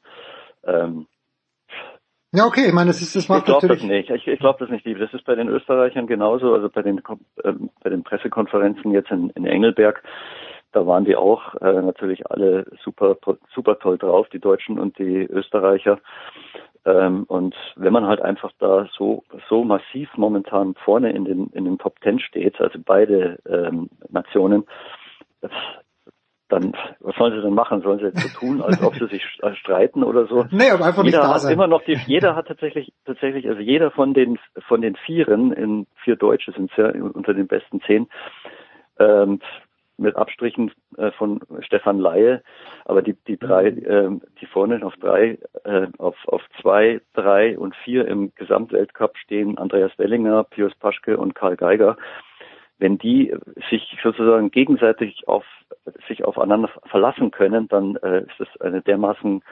Ähm, 0.65 1.07
ja, 2.35 2.47
okay, 2.47 2.67
ich 2.69 2.73
meine, 2.73 2.89
das 2.89 3.03
ist 3.03 3.15
das 3.15 3.29
macht 3.29 3.41
Ich 3.41 3.45
glaube 3.45 3.69
das 3.69 3.83
nicht. 3.83 4.09
Ich, 4.09 4.27
ich 4.27 4.39
glaube 4.39 4.59
das 4.61 4.71
nicht. 4.71 4.87
Das 4.87 5.13
ist 5.13 5.25
bei 5.27 5.35
den 5.35 5.49
Österreichern 5.49 6.07
genauso, 6.07 6.55
also 6.55 6.71
bei 6.71 6.81
den 6.81 6.99
äh, 7.45 7.53
bei 7.83 7.91
den 7.91 8.05
Pressekonferenzen 8.05 8.91
jetzt 8.93 9.11
in, 9.11 9.29
in 9.31 9.45
Engelberg 9.45 10.03
da 10.73 10.87
waren 10.87 11.05
die 11.05 11.17
auch 11.17 11.55
äh, 11.61 11.83
natürlich 11.83 12.31
alle 12.31 12.67
super, 12.83 13.17
super 13.55 13.79
toll 13.79 13.99
drauf, 13.99 14.29
die 14.31 14.41
Deutschen 14.41 14.79
und 14.79 14.99
die 14.99 15.25
Österreicher. 15.25 15.99
Ähm, 16.85 17.25
und 17.25 17.55
wenn 17.77 17.93
man 17.93 18.07
halt 18.07 18.21
einfach 18.23 18.51
da 18.59 18.89
so, 18.97 19.23
so 19.49 19.65
massiv 19.65 20.11
momentan 20.17 20.75
vorne 20.85 21.13
in 21.13 21.25
den, 21.25 21.49
in 21.49 21.65
den 21.65 21.79
Top 21.79 22.01
Ten 22.01 22.19
steht, 22.19 22.61
also 22.61 22.79
beide 22.85 23.39
ähm, 23.47 23.89
Nationen, 24.09 24.65
dann, 26.49 26.75
was 27.01 27.17
sollen 27.17 27.35
sie 27.35 27.41
denn 27.41 27.55
machen? 27.55 27.83
Sollen 27.83 27.99
sie 27.99 28.07
jetzt 28.07 28.19
so 28.19 28.39
tun, 28.39 28.61
als 28.61 28.83
ob 28.83 28.95
sie 28.95 29.07
sich 29.07 29.25
streiten 29.61 30.03
oder 30.03 30.27
so? 30.27 30.45
Nee, 30.51 30.71
aber 30.71 30.85
einfach 30.85 31.05
jeder 31.05 31.19
nicht 31.19 31.31
da 31.31 31.35
hat 31.35 31.41
sein. 31.41 31.53
immer 31.55 31.67
noch 31.67 31.83
die, 31.83 31.99
jeder 32.07 32.37
hat 32.37 32.47
tatsächlich, 32.47 32.93
tatsächlich, 33.07 33.49
also 33.49 33.61
jeder 33.61 33.91
von 33.91 34.13
den, 34.13 34.39
von 34.69 34.83
den 34.83 34.97
Vieren, 34.97 35.53
in 35.53 35.87
vier 36.05 36.17
Deutsche 36.17 36.53
sind 36.53 36.71
ja 36.77 36.91
unter 36.91 37.33
den 37.33 37.47
besten 37.47 37.81
zehn, 37.83 38.09
ähm, 38.99 39.41
mit 40.03 40.17
Abstrichen 40.17 40.73
äh, 40.97 41.11
von 41.13 41.41
Stefan 41.61 41.99
Laie, 41.99 42.43
aber 42.85 43.03
die, 43.03 43.15
die 43.27 43.39
drei, 43.39 43.69
äh, 43.69 44.11
die 44.41 44.47
vorne 44.47 44.85
auf 44.85 44.95
drei, 44.97 45.39
äh, 45.65 45.87
auf, 45.99 46.17
auf 46.27 46.43
zwei, 46.61 47.01
drei 47.15 47.59
und 47.59 47.75
vier 47.77 48.07
im 48.07 48.35
Gesamtweltcup 48.35 49.17
stehen 49.17 49.59
Andreas 49.59 49.93
Wellinger, 49.99 50.45
Pius 50.45 50.75
Paschke 50.75 51.17
und 51.17 51.35
Karl 51.35 51.57
Geiger. 51.57 51.97
Wenn 52.79 52.99
die 52.99 53.35
sich 53.71 53.97
sozusagen 54.03 54.51
gegenseitig 54.51 55.29
auf 55.29 55.45
sich 56.09 56.25
aufeinander 56.25 56.69
verlassen 56.87 57.31
können, 57.31 57.69
dann 57.69 57.97
äh, 57.97 58.23
ist 58.23 58.41
es 58.41 58.61
eine 58.61 58.83
dermaßen 58.83 59.43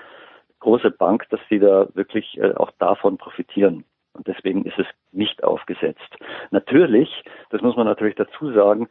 große 0.60 0.90
Bank, 0.90 1.26
dass 1.30 1.40
sie 1.48 1.58
da 1.58 1.88
wirklich 1.94 2.38
äh, 2.38 2.54
auch 2.54 2.70
davon 2.78 3.18
profitieren. 3.18 3.84
Und 4.12 4.26
deswegen 4.26 4.64
ist 4.64 4.78
es 4.78 4.86
nicht 5.12 5.44
aufgesetzt. 5.44 6.16
Natürlich, 6.50 7.24
das 7.50 7.62
muss 7.62 7.76
man 7.76 7.86
natürlich 7.86 8.16
dazu 8.16 8.52
sagen, 8.52 8.88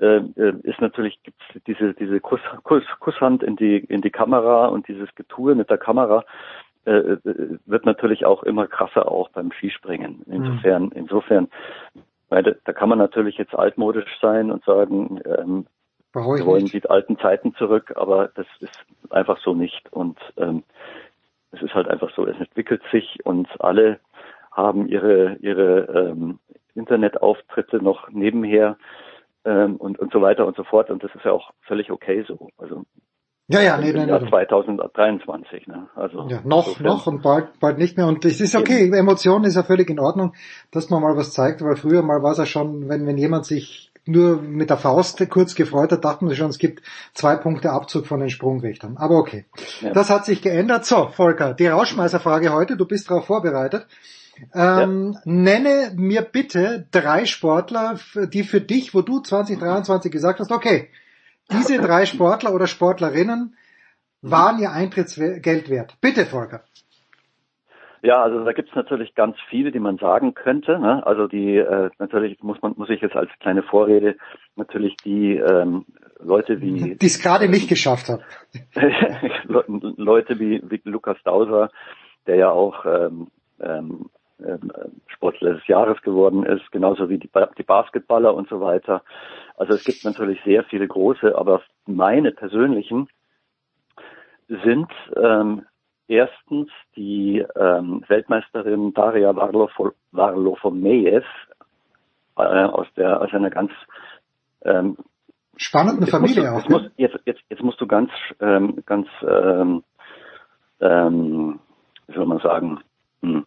äh, 0.00 0.18
äh, 0.36 0.54
ist 0.62 0.80
natürlich 0.80 1.20
gibt's 1.22 1.44
diese 1.66 1.94
diese 1.94 2.20
Kuss, 2.20 2.40
Kuss, 2.62 2.84
Kusshand 3.00 3.42
in 3.42 3.56
die 3.56 3.78
in 3.78 4.00
die 4.00 4.10
Kamera 4.10 4.66
und 4.66 4.86
dieses 4.88 5.12
Getue 5.14 5.54
mit 5.54 5.70
der 5.70 5.78
Kamera 5.78 6.24
äh, 6.84 6.92
äh 6.92 7.18
wird 7.66 7.84
natürlich 7.84 8.24
auch 8.24 8.42
immer 8.44 8.66
krasser 8.66 9.10
auch 9.10 9.28
beim 9.30 9.50
Skispringen. 9.52 10.22
Insofern 10.26 10.84
mhm. 10.84 10.92
insofern 10.94 11.48
weil 12.28 12.58
da 12.64 12.72
kann 12.72 12.88
man 12.88 12.98
natürlich 12.98 13.38
jetzt 13.38 13.54
altmodisch 13.54 14.18
sein 14.20 14.50
und 14.50 14.64
sagen, 14.64 15.20
ähm, 15.24 15.66
wir 16.12 16.46
wollen 16.46 16.64
nicht. 16.64 16.74
die 16.74 16.88
alten 16.88 17.18
Zeiten 17.18 17.54
zurück, 17.54 17.92
aber 17.96 18.28
das 18.34 18.46
ist 18.60 18.84
einfach 19.10 19.38
so 19.38 19.54
nicht. 19.54 19.92
Und 19.92 20.18
ähm, 20.36 20.62
es 21.52 21.62
ist 21.62 21.74
halt 21.74 21.88
einfach 21.88 22.10
so, 22.14 22.26
es 22.26 22.38
entwickelt 22.38 22.82
sich 22.92 23.24
und 23.24 23.48
alle 23.60 23.98
haben 24.52 24.88
ihre 24.88 25.36
ihre 25.40 26.10
ähm, 26.10 26.38
Internetauftritte 26.74 27.82
noch 27.82 28.10
nebenher 28.10 28.76
ähm, 29.48 29.76
und, 29.76 29.98
und 29.98 30.12
so 30.12 30.20
weiter 30.20 30.46
und 30.46 30.56
so 30.56 30.64
fort. 30.64 30.90
Und 30.90 31.02
das 31.02 31.10
ist 31.14 31.24
ja 31.24 31.32
auch 31.32 31.50
völlig 31.62 31.90
okay 31.90 32.24
so. 32.28 32.48
Also 32.58 32.84
ja, 33.50 33.62
ja, 33.62 33.78
nee, 33.78 33.92
nee, 33.92 34.04
Jahr 34.06 34.20
nee. 34.20 34.28
2023. 34.28 35.68
Ne? 35.68 35.88
Also 35.96 36.26
ja, 36.28 36.42
noch, 36.44 36.66
insofern. 36.66 36.86
noch 36.86 37.06
und 37.06 37.22
bald, 37.22 37.58
bald 37.60 37.78
nicht 37.78 37.96
mehr. 37.96 38.06
Und 38.06 38.22
es 38.26 38.42
ist 38.42 38.54
okay. 38.54 38.90
Emotionen 38.92 39.46
ist 39.46 39.56
ja 39.56 39.62
völlig 39.62 39.88
in 39.88 39.98
Ordnung, 39.98 40.34
dass 40.70 40.90
man 40.90 41.00
mal 41.00 41.16
was 41.16 41.32
zeigt, 41.32 41.62
weil 41.62 41.76
früher 41.76 42.02
mal 42.02 42.22
war 42.22 42.32
es 42.32 42.38
ja 42.38 42.44
schon, 42.44 42.90
wenn, 42.90 43.06
wenn 43.06 43.16
jemand 43.16 43.46
sich 43.46 43.90
nur 44.04 44.42
mit 44.42 44.68
der 44.68 44.76
Faust 44.76 45.26
kurz 45.30 45.54
gefreut 45.54 45.92
hat, 45.92 46.04
dachten 46.04 46.28
wir 46.28 46.36
schon, 46.36 46.50
es 46.50 46.58
gibt 46.58 46.82
zwei 47.14 47.36
Punkte 47.36 47.70
Abzug 47.70 48.06
von 48.06 48.20
den 48.20 48.28
Sprungwächtern. 48.28 48.98
Aber 48.98 49.16
okay. 49.16 49.46
Ja. 49.80 49.92
Das 49.92 50.10
hat 50.10 50.26
sich 50.26 50.42
geändert. 50.42 50.84
So, 50.84 51.08
Volker, 51.08 51.54
die 51.54 51.68
Rauschmeißerfrage 51.68 52.52
heute, 52.52 52.76
du 52.76 52.86
bist 52.86 53.10
darauf 53.10 53.26
vorbereitet. 53.26 53.86
Ähm, 54.54 55.12
ja. 55.14 55.20
Nenne 55.24 55.92
mir 55.96 56.22
bitte 56.22 56.86
drei 56.90 57.24
Sportler, 57.24 57.98
die 58.32 58.42
für 58.42 58.60
dich, 58.60 58.94
wo 58.94 59.02
du 59.02 59.20
2023 59.20 60.10
gesagt 60.10 60.40
hast, 60.40 60.52
okay, 60.52 60.88
diese 61.50 61.78
drei 61.82 62.06
Sportler 62.06 62.54
oder 62.54 62.66
Sportlerinnen 62.66 63.56
waren 64.22 64.58
ihr 64.58 64.72
Eintrittsgeld 64.72 65.70
wert. 65.70 65.96
Bitte, 66.00 66.26
Volker. 66.26 66.62
Ja, 68.00 68.22
also 68.22 68.44
da 68.44 68.52
gibt's 68.52 68.74
natürlich 68.76 69.14
ganz 69.14 69.36
viele, 69.48 69.72
die 69.72 69.80
man 69.80 69.98
sagen 69.98 70.34
könnte. 70.34 70.78
Ne? 70.78 71.04
Also 71.04 71.26
die 71.26 71.56
äh, 71.56 71.90
natürlich 71.98 72.40
muss 72.42 72.60
man 72.62 72.74
muss 72.76 72.90
ich 72.90 73.00
jetzt 73.00 73.16
als 73.16 73.30
kleine 73.40 73.64
Vorrede 73.64 74.16
natürlich 74.54 74.96
die 74.98 75.36
ähm, 75.36 75.84
Leute 76.20 76.60
wie 76.60 76.94
die 76.94 77.06
es 77.06 77.20
gerade 77.20 77.48
nicht 77.48 77.68
geschafft 77.68 78.08
haben. 78.08 78.22
Leute 79.96 80.38
wie, 80.38 80.62
wie 80.68 80.80
Lukas 80.84 81.16
Dauser, 81.24 81.70
der 82.28 82.36
ja 82.36 82.50
auch 82.50 82.86
ähm, 82.86 83.28
ähm, 83.60 83.68
ähm, 83.68 84.10
Sportler 85.08 85.54
des 85.54 85.66
Jahres 85.66 86.00
geworden 86.02 86.44
ist, 86.44 86.70
genauso 86.70 87.08
wie 87.08 87.18
die, 87.18 87.30
die 87.58 87.62
Basketballer 87.62 88.34
und 88.34 88.48
so 88.48 88.60
weiter. 88.60 89.02
Also 89.56 89.74
es 89.74 89.84
gibt 89.84 90.04
natürlich 90.04 90.40
sehr 90.44 90.64
viele 90.64 90.86
große, 90.86 91.36
aber 91.36 91.62
meine 91.86 92.30
persönlichen 92.32 93.08
sind 94.48 94.88
ähm, 95.16 95.66
erstens 96.06 96.70
die 96.96 97.44
ähm, 97.56 98.02
Weltmeisterin 98.08 98.94
Daria 98.94 99.34
Varlofomejew 99.34 101.22
äh, 102.36 102.40
aus 102.40 102.86
der 102.96 103.20
aus 103.20 103.32
einer 103.32 103.50
ganz 103.50 103.72
ähm, 104.62 104.96
spannenden 105.56 106.06
Familie 106.06 106.42
du, 106.42 106.52
auch. 106.52 106.58
Jetzt, 106.58 106.70
musst, 106.70 106.90
jetzt, 106.96 107.18
jetzt, 107.26 107.40
jetzt 107.50 107.62
musst 107.62 107.80
du 107.80 107.86
ganz 107.86 108.10
ähm, 108.40 108.82
ganz 108.86 109.06
ähm, 109.22 109.84
ähm, 110.80 111.60
wie 112.06 112.14
soll 112.14 112.26
man 112.26 112.38
sagen 112.38 112.80
hm, 113.20 113.44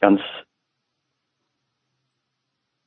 ganz 0.00 0.20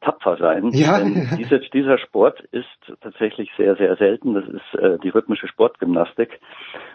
tapfer 0.01 0.37
sein. 0.37 0.71
Ja. 0.71 0.99
Denn 0.99 1.37
dieser, 1.73 1.97
Sport 1.97 2.41
ist 2.51 2.67
tatsächlich 3.01 3.49
sehr, 3.57 3.75
sehr 3.75 3.95
selten. 3.97 4.33
Das 4.33 4.45
ist 4.47 4.79
äh, 4.79 4.97
die 4.99 5.09
rhythmische 5.09 5.47
Sportgymnastik. 5.47 6.39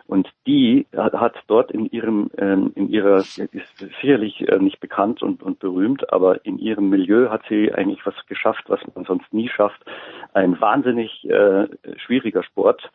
Und 0.06 0.28
die 0.46 0.86
hat, 0.96 1.34
dort 1.46 1.70
in 1.70 1.86
ihrem, 1.86 2.30
ähm, 2.38 2.72
in 2.74 2.88
ihrer, 2.88 3.18
ist 3.18 3.78
sicherlich 3.78 4.48
äh, 4.48 4.58
nicht 4.58 4.80
bekannt 4.80 5.22
und, 5.22 5.42
und 5.42 5.58
berühmt, 5.58 6.12
aber 6.12 6.44
in 6.46 6.58
ihrem 6.58 6.88
Milieu 6.88 7.30
hat 7.30 7.42
sie 7.48 7.72
eigentlich 7.72 8.04
was 8.06 8.14
geschafft, 8.26 8.64
was 8.68 8.80
man 8.94 9.04
sonst 9.04 9.32
nie 9.32 9.48
schafft. 9.48 9.84
Ein 10.32 10.60
wahnsinnig 10.60 11.28
äh, 11.28 11.68
schwieriger 11.96 12.42
Sport, 12.42 12.90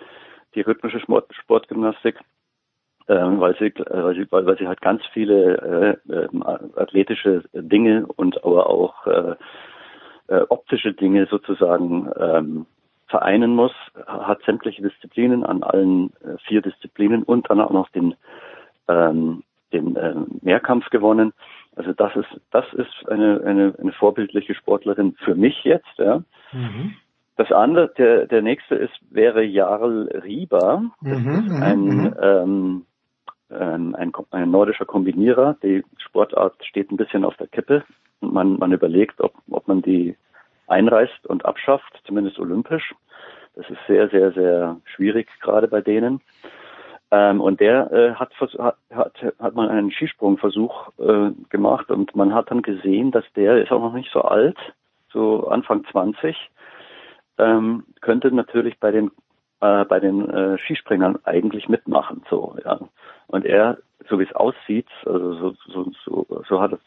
die 0.55 0.61
rhythmische 0.61 0.99
Sport, 0.99 1.31
Sportgymnastik 1.35 2.19
weil 3.09 3.55
sie, 3.57 3.65
äh, 3.67 4.03
weil 4.03 4.15
sie, 4.15 4.31
weil, 4.31 4.45
weil 4.45 4.57
sie 4.57 4.67
halt 4.67 4.81
ganz 4.81 5.01
viele 5.13 5.97
äh, 6.07 6.13
äh, 6.13 6.27
athletische 6.75 7.43
Dinge 7.53 8.05
und 8.05 8.43
aber 8.43 8.69
auch 8.69 9.07
äh, 9.07 9.35
äh, 10.27 10.41
optische 10.49 10.93
Dinge 10.93 11.25
sozusagen 11.25 12.11
ähm, 12.19 12.65
vereinen 13.07 13.55
muss, 13.55 13.73
hat 14.05 14.43
sämtliche 14.43 14.83
Disziplinen 14.83 15.43
an 15.43 15.63
allen 15.63 16.13
äh, 16.21 16.37
vier 16.47 16.61
Disziplinen 16.61 17.23
und 17.23 17.49
dann 17.49 17.59
auch 17.59 17.71
noch 17.71 17.89
den 17.89 18.15
ähm, 18.87 19.43
den 19.73 19.95
äh, 19.95 20.15
Mehrkampf 20.41 20.89
gewonnen. 20.89 21.33
Also 21.75 21.93
das 21.93 22.15
ist 22.15 22.41
das 22.51 22.65
ist 22.73 23.09
eine, 23.09 23.41
eine 23.43 23.73
eine 23.79 23.91
vorbildliche 23.93 24.53
Sportlerin 24.53 25.15
für 25.23 25.35
mich 25.35 25.63
jetzt, 25.63 25.97
ja. 25.97 26.21
Mhm. 26.51 26.95
Das 27.39 27.53
andere, 27.53 27.87
der, 27.97 28.27
der 28.27 28.41
nächste 28.41 28.75
ist, 28.75 28.99
wäre 29.11 29.41
Jarl 29.43 30.09
Rieber. 30.25 30.83
Das 31.01 31.19
Mhm, 31.19 31.35
ist 31.35 31.61
ein, 31.63 31.85
mhm. 31.85 32.13
ähm, 32.21 32.85
ein, 33.49 33.95
ein 34.31 34.51
nordischer 34.51 34.85
Kombinierer. 34.85 35.57
Die 35.63 35.83
Sportart 35.97 36.53
steht 36.65 36.91
ein 36.91 36.97
bisschen 36.97 37.25
auf 37.25 37.35
der 37.37 37.47
Kippe. 37.47 37.83
Und 38.19 38.33
man, 38.33 38.57
man 38.57 38.71
überlegt, 38.71 39.21
ob, 39.21 39.33
ob 39.49 39.67
man 39.67 39.81
die 39.81 40.15
einreißt 40.67 41.25
und 41.27 41.45
abschafft, 41.45 42.01
zumindest 42.05 42.39
olympisch. 42.39 42.93
Das 43.55 43.69
ist 43.69 43.79
sehr, 43.87 44.09
sehr, 44.09 44.31
sehr 44.31 44.77
schwierig, 44.85 45.27
gerade 45.41 45.67
bei 45.67 45.81
denen. 45.81 46.21
Ähm, 47.11 47.41
und 47.41 47.59
der 47.59 47.91
äh, 47.91 48.13
hat, 48.13 48.31
hat, 48.91 49.13
hat 49.39 49.55
man 49.55 49.69
einen 49.69 49.91
Skisprungversuch 49.91 50.89
äh, 50.99 51.31
gemacht 51.49 51.89
und 51.89 52.15
man 52.15 52.33
hat 52.33 52.51
dann 52.51 52.61
gesehen, 52.61 53.11
dass 53.11 53.25
der 53.35 53.61
ist 53.63 53.71
auch 53.71 53.81
noch 53.81 53.93
nicht 53.93 54.11
so 54.11 54.21
alt, 54.21 54.57
so 55.11 55.47
Anfang 55.47 55.83
20, 55.91 56.37
ähm, 57.39 57.83
könnte 58.01 58.31
natürlich 58.31 58.79
bei 58.79 58.91
den 58.91 59.11
äh, 59.61 59.85
bei 59.85 59.99
den 59.99 60.29
äh, 60.29 60.57
Skispringern 60.59 61.19
eigentlich 61.23 61.69
mitmachen, 61.69 62.23
so 62.29 62.55
ja. 62.63 62.79
Und 63.27 63.45
er, 63.45 63.77
so 64.09 64.19
wie 64.19 64.23
es 64.23 64.33
aussieht, 64.33 64.87
also 65.05 65.33
so 65.33 65.55
so 65.67 65.91
so, 66.05 66.43
so 66.47 66.61
hat 66.61 66.73
es 66.73 66.79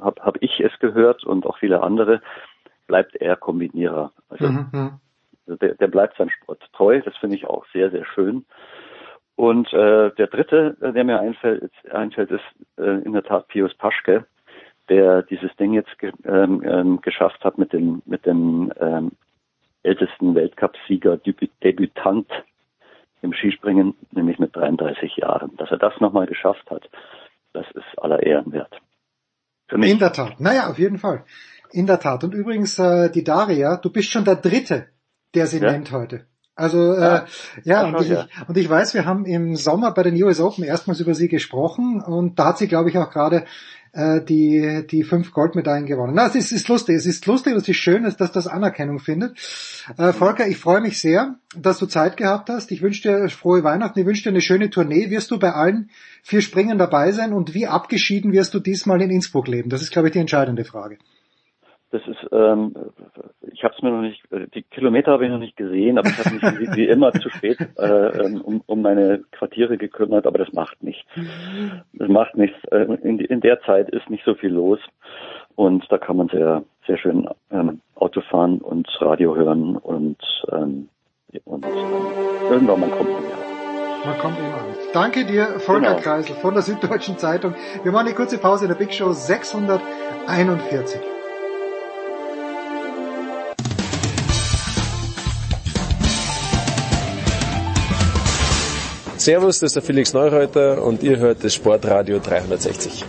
habe 0.00 0.22
hab 0.22 0.42
ich 0.42 0.60
es 0.60 0.78
gehört 0.78 1.24
und 1.24 1.46
auch 1.46 1.58
viele 1.58 1.82
andere, 1.82 2.20
bleibt 2.86 3.16
er 3.16 3.36
Kombinierer. 3.36 4.12
Also 4.28 4.46
Mhm, 4.46 4.66
mhm. 4.72 4.92
also 5.46 5.56
der, 5.58 5.74
der 5.74 5.88
bleibt 5.88 6.16
seinem 6.16 6.30
Sport 6.30 6.62
treu. 6.72 7.00
Das 7.04 7.16
finde 7.18 7.36
ich 7.36 7.46
auch 7.46 7.64
sehr, 7.72 7.90
sehr 7.90 8.04
schön. 8.04 8.44
Und 9.36 9.72
äh, 9.72 10.10
der 10.10 10.26
dritte, 10.26 10.76
äh, 10.80 10.92
der 10.92 11.04
mir 11.04 11.20
einfällt, 11.20 11.72
einfällt 11.90 12.30
ist 12.30 12.44
äh, 12.78 13.02
in 13.04 13.12
der 13.12 13.22
Tat 13.22 13.48
Pius 13.48 13.72
Paschke, 13.74 14.26
der 14.88 15.22
dieses 15.22 15.54
Ding 15.56 15.72
jetzt 15.72 15.98
ge 15.98 16.12
ähm, 16.24 16.62
ähm, 16.64 17.00
geschafft 17.00 17.42
hat 17.44 17.56
mit 17.56 17.72
dem 17.72 18.02
mit 18.04 18.26
dem 18.26 18.72
ähm, 18.80 19.12
ältesten 19.82 20.34
Weltcupsieger 20.34 21.16
Debü 21.16 21.48
Debütant 21.62 22.28
im 23.22 23.32
Skispringen, 23.32 23.94
nämlich 24.12 24.38
mit 24.38 24.54
33 24.56 25.16
Jahren. 25.16 25.56
Dass 25.56 25.70
er 25.70 25.78
das 25.78 25.92
nochmal 26.00 26.26
geschafft 26.26 26.70
hat, 26.70 26.88
das 27.52 27.66
ist 27.74 27.98
aller 27.98 28.22
Ehren 28.22 28.52
wert. 28.52 28.80
Für 29.68 29.78
mich. 29.78 29.90
In 29.90 29.98
der 29.98 30.12
Tat. 30.12 30.40
Naja, 30.40 30.68
auf 30.70 30.78
jeden 30.78 30.98
Fall. 30.98 31.24
In 31.72 31.86
der 31.86 32.00
Tat. 32.00 32.24
Und 32.24 32.34
übrigens, 32.34 32.78
äh, 32.78 33.10
die 33.10 33.24
Daria, 33.24 33.76
du 33.76 33.90
bist 33.90 34.10
schon 34.10 34.24
der 34.24 34.36
Dritte, 34.36 34.88
der 35.34 35.46
sie 35.46 35.60
Ja. 35.60 35.70
nennt 35.70 35.92
heute. 35.92 36.26
Also 36.60 36.92
äh, 36.92 37.22
ja, 37.64 37.86
und 37.86 38.02
ich, 38.02 38.10
ja. 38.10 38.26
und 38.46 38.56
ich 38.58 38.68
weiß, 38.68 38.92
wir 38.92 39.06
haben 39.06 39.24
im 39.24 39.56
Sommer 39.56 39.92
bei 39.92 40.02
den 40.02 40.22
US 40.22 40.40
Open 40.40 40.62
erstmals 40.62 41.00
über 41.00 41.14
sie 41.14 41.28
gesprochen 41.28 42.02
und 42.02 42.38
da 42.38 42.46
hat 42.46 42.58
sie, 42.58 42.68
glaube 42.68 42.90
ich, 42.90 42.98
auch 42.98 43.10
gerade 43.10 43.46
äh, 43.92 44.20
die 44.20 44.86
die 44.86 45.02
fünf 45.02 45.32
Goldmedaillen 45.32 45.86
gewonnen. 45.86 46.12
Na, 46.14 46.26
es 46.26 46.34
ist, 46.34 46.52
ist 46.52 46.68
lustig, 46.68 46.96
es 46.96 47.06
ist 47.06 47.24
lustig, 47.24 47.56
es 47.56 47.66
ist 47.66 47.76
schön, 47.76 48.02
dass 48.02 48.18
dass 48.18 48.30
das 48.30 48.46
Anerkennung 48.46 48.98
findet. 48.98 49.38
Äh, 49.96 50.12
Volker, 50.12 50.46
ich 50.46 50.58
freue 50.58 50.82
mich 50.82 51.00
sehr, 51.00 51.36
dass 51.56 51.78
du 51.78 51.86
Zeit 51.86 52.18
gehabt 52.18 52.50
hast. 52.50 52.70
Ich 52.72 52.82
wünsche 52.82 53.02
dir 53.02 53.30
frohe 53.30 53.64
Weihnachten, 53.64 53.98
ich 53.98 54.06
wünsche 54.06 54.24
dir 54.24 54.30
eine 54.30 54.42
schöne 54.42 54.68
Tournee. 54.68 55.08
Wirst 55.08 55.30
du 55.30 55.38
bei 55.38 55.52
allen 55.52 55.88
vier 56.22 56.42
Springen 56.42 56.76
dabei 56.76 57.12
sein 57.12 57.32
und 57.32 57.54
wie 57.54 57.66
abgeschieden 57.66 58.32
wirst 58.32 58.52
du 58.52 58.60
diesmal 58.60 59.00
in 59.00 59.10
Innsbruck 59.10 59.48
leben? 59.48 59.70
Das 59.70 59.80
ist, 59.80 59.92
glaube 59.92 60.08
ich, 60.08 60.12
die 60.12 60.20
entscheidende 60.20 60.64
Frage. 60.64 60.98
Das 61.92 62.02
ist, 62.06 62.24
ähm, 62.30 62.72
ich 63.50 63.64
habe 63.64 63.74
es 63.76 63.82
mir 63.82 63.90
noch 63.90 64.00
nicht, 64.02 64.22
äh, 64.30 64.46
die 64.54 64.62
Kilometer 64.62 65.10
habe 65.10 65.24
ich 65.24 65.30
noch 65.30 65.38
nicht 65.40 65.56
gesehen, 65.56 65.98
aber 65.98 66.08
ich 66.08 66.18
habe 66.18 66.34
mich 66.34 66.42
wie, 66.60 66.76
wie 66.76 66.86
immer 66.88 67.12
zu 67.12 67.28
spät 67.30 67.58
äh, 67.78 67.84
ähm, 68.24 68.40
um, 68.42 68.62
um 68.66 68.80
meine 68.82 69.24
Quartiere 69.32 69.76
gekümmert, 69.76 70.24
aber 70.26 70.38
das 70.38 70.52
macht 70.52 70.82
nichts. 70.84 71.10
Das 71.94 72.08
macht 72.08 72.36
nichts. 72.36 72.56
Äh, 72.70 72.84
In, 73.02 73.18
in 73.18 73.40
der 73.40 73.60
Zeit 73.62 73.90
ist 73.90 74.08
nicht 74.08 74.24
so 74.24 74.34
viel 74.34 74.50
los 74.50 74.78
und 75.56 75.84
da 75.90 75.98
kann 75.98 76.16
man 76.16 76.28
sehr, 76.28 76.62
sehr 76.86 76.96
schön 76.96 77.28
ähm, 77.50 77.80
Auto 77.96 78.20
fahren 78.20 78.58
und 78.58 78.86
Radio 79.00 79.34
hören 79.34 79.76
und, 79.76 80.18
ähm, 80.52 80.88
und 81.44 81.64
ähm, 81.66 81.72
irgendwann 82.50 82.80
mal 82.80 82.90
kommt 82.90 83.10
man 83.10 83.22
ja. 83.22 83.36
Man 84.04 84.18
kommt 84.18 84.38
immer 84.38 84.54
an. 84.54 84.64
Danke 84.94 85.26
dir, 85.26 85.58
Volker 85.58 85.90
Genau. 85.90 86.00
Kreisel 86.00 86.36
von 86.36 86.54
der 86.54 86.62
Süddeutschen 86.62 87.18
Zeitung. 87.18 87.54
Wir 87.82 87.90
machen 87.92 88.06
eine 88.06 88.14
kurze 88.14 88.38
Pause 88.38 88.64
in 88.66 88.68
der 88.70 88.78
Big 88.78 88.94
Show 88.94 89.12
641. 89.12 91.00
Servus, 99.20 99.58
das 99.58 99.68
ist 99.68 99.76
der 99.76 99.82
Felix 99.82 100.14
Neureuter 100.14 100.82
und 100.82 101.02
ihr 101.02 101.18
hört 101.18 101.44
das 101.44 101.52
Sportradio 101.52 102.20
360. 102.20 103.04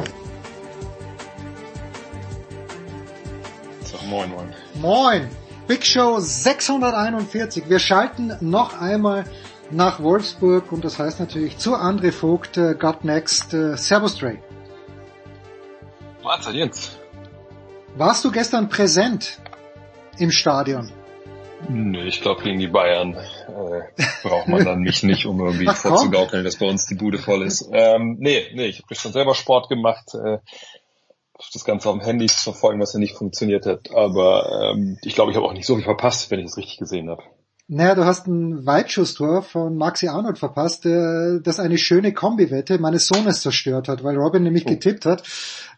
So, 3.85 3.98
moin, 4.07 4.30
moin. 4.30 4.53
Moin, 4.81 5.30
Big 5.67 5.85
Show 5.85 6.19
641. 6.19 7.69
Wir 7.69 7.80
schalten 7.80 8.35
noch 8.41 8.81
einmal 8.81 9.23
nach 9.69 10.03
Wolfsburg 10.03 10.73
und 10.73 10.83
das 10.83 10.99
heißt 10.99 11.22
natürlich 11.22 11.57
zu 11.57 11.75
André 11.75 12.11
Vogt, 12.11 12.57
äh, 12.57 12.75
Got 12.75 13.06
Next, 13.06 13.53
äh, 13.53 13.77
Servus 13.77 14.17
Dre. 14.17 14.38
Mahlzeit, 16.22 16.56
Jens. 16.56 16.98
Warst 17.95 18.25
du 18.25 18.31
gestern 18.31 18.67
präsent 18.67 19.40
im 20.17 20.31
Stadion? 20.31 20.91
Nö, 21.69 22.06
ich 22.06 22.22
glaube, 22.22 22.43
gegen 22.43 22.59
die 22.59 22.67
Bayern 22.67 23.14
äh, 23.14 24.03
braucht 24.23 24.48
man 24.48 24.65
dann 24.65 24.80
mich 24.80 25.03
nicht, 25.03 25.25
um 25.25 25.40
irgendwie 25.40 25.67
Ach, 25.67 25.75
vorzugaukeln, 25.75 26.43
dass 26.43 26.57
bei 26.57 26.67
uns 26.67 26.85
die 26.85 26.95
Bude 26.95 27.17
voll 27.17 27.43
ist. 27.43 27.69
Ähm, 27.72 28.17
nee, 28.19 28.43
nee, 28.53 28.67
ich 28.67 28.77
habe 28.77 28.88
gestern 28.90 29.14
selber 29.14 29.35
Sport 29.35 29.69
gemacht, 29.69 30.14
äh, 30.15 30.40
das 31.53 31.65
Ganze 31.65 31.90
auf 31.90 31.98
dem 31.98 32.06
Handy 32.06 32.27
zu 32.27 32.51
verfolgen, 32.51 32.80
was 32.80 32.93
ja 32.93 32.99
nicht 32.99 33.15
funktioniert 33.15 33.65
hat. 33.65 33.91
Aber 33.95 34.73
ähm, 34.73 34.98
ich 35.03 35.15
glaube, 35.15 35.31
ich 35.31 35.38
habe 35.38 35.45
auch 35.45 35.53
nicht 35.53 35.65
so 35.65 35.75
viel 35.75 35.83
verpasst, 35.83 36.30
wenn 36.31 36.40
ich 36.40 36.48
es 36.48 36.57
richtig 36.57 36.77
gesehen 36.77 37.09
habe. 37.09 37.23
Naja, 37.73 37.95
du 37.95 38.03
hast 38.03 38.27
ein 38.27 38.65
Weitschusstor 38.65 39.43
von 39.43 39.77
Maxi 39.77 40.09
Arnold 40.09 40.38
verpasst, 40.38 40.85
äh, 40.85 41.40
das 41.41 41.57
eine 41.57 41.77
schöne 41.77 42.14
Kombiwette 42.14 42.80
meines 42.80 43.07
Sohnes 43.07 43.41
zerstört 43.41 43.88
hat, 43.88 44.03
weil 44.03 44.17
Robin 44.17 44.43
nämlich 44.43 44.65
getippt 44.65 45.06
hat, 45.06 45.23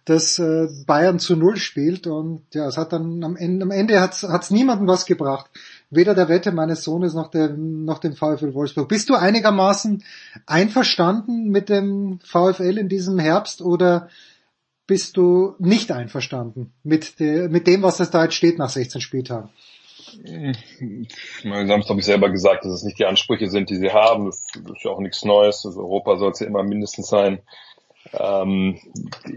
dass 0.06 0.40
äh, 0.40 0.68
Bayern 0.88 1.20
zu 1.20 1.36
Null 1.36 1.56
spielt 1.58 2.08
und 2.08 2.44
ja, 2.54 2.68
es 2.68 2.78
hat 2.78 2.94
dann 2.94 3.24
am 3.24 3.36
Ende, 3.36 3.64
am 3.64 3.72
Ende 3.72 4.02
hat's, 4.02 4.24
hat's 4.24 4.50
niemandem 4.50 4.88
was 4.88 5.06
gebracht. 5.06 5.52
Weder 5.96 6.16
der 6.16 6.30
Wette 6.30 6.52
meines 6.52 6.84
Sohnes 6.84 7.14
noch, 7.14 7.30
der, 7.30 7.50
noch 7.50 8.00
dem 8.00 8.14
VfL 8.14 8.54
Wolfsburg. 8.54 8.88
Bist 8.88 9.10
du 9.10 9.16
einigermaßen 9.16 10.04
einverstanden 10.46 11.50
mit 11.50 11.70
dem 11.70 12.20
VfL 12.24 12.78
in 12.78 12.90
diesem 12.90 13.20
Herbst 13.20 13.62
oder 13.62 14.10
bist 14.88 15.18
du 15.18 15.56
nicht 15.60 15.92
einverstanden 15.92 16.74
mit, 16.84 17.20
der, 17.20 17.50
mit 17.50 17.68
dem, 17.68 17.84
was 17.84 18.00
es 18.00 18.12
da 18.12 18.24
jetzt 18.24 18.36
steht 18.36 18.58
nach 18.58 18.70
16 18.70 19.02
Spieltagen? 19.02 19.50
Meine, 21.44 21.68
Samstag 21.68 21.90
habe 21.90 22.00
ich 22.00 22.06
selber 22.06 22.30
gesagt, 22.30 22.66
dass 22.66 22.74
es 22.74 22.84
nicht 22.84 23.00
die 23.00 23.06
Ansprüche 23.06 23.50
sind, 23.50 23.70
die 23.70 23.78
sie 23.78 23.92
haben. 23.92 24.26
Das 24.26 24.46
ist 24.54 24.84
ja 24.84 24.92
auch 24.92 25.00
nichts 25.00 25.24
Neues. 25.24 25.66
Also 25.66 25.80
Europa 25.80 26.18
soll 26.18 26.32
es 26.32 26.40
ja 26.40 26.48
immer 26.48 26.64
mindestens 26.64 27.08
sein. 27.08 27.40
Ähm, 28.12 28.78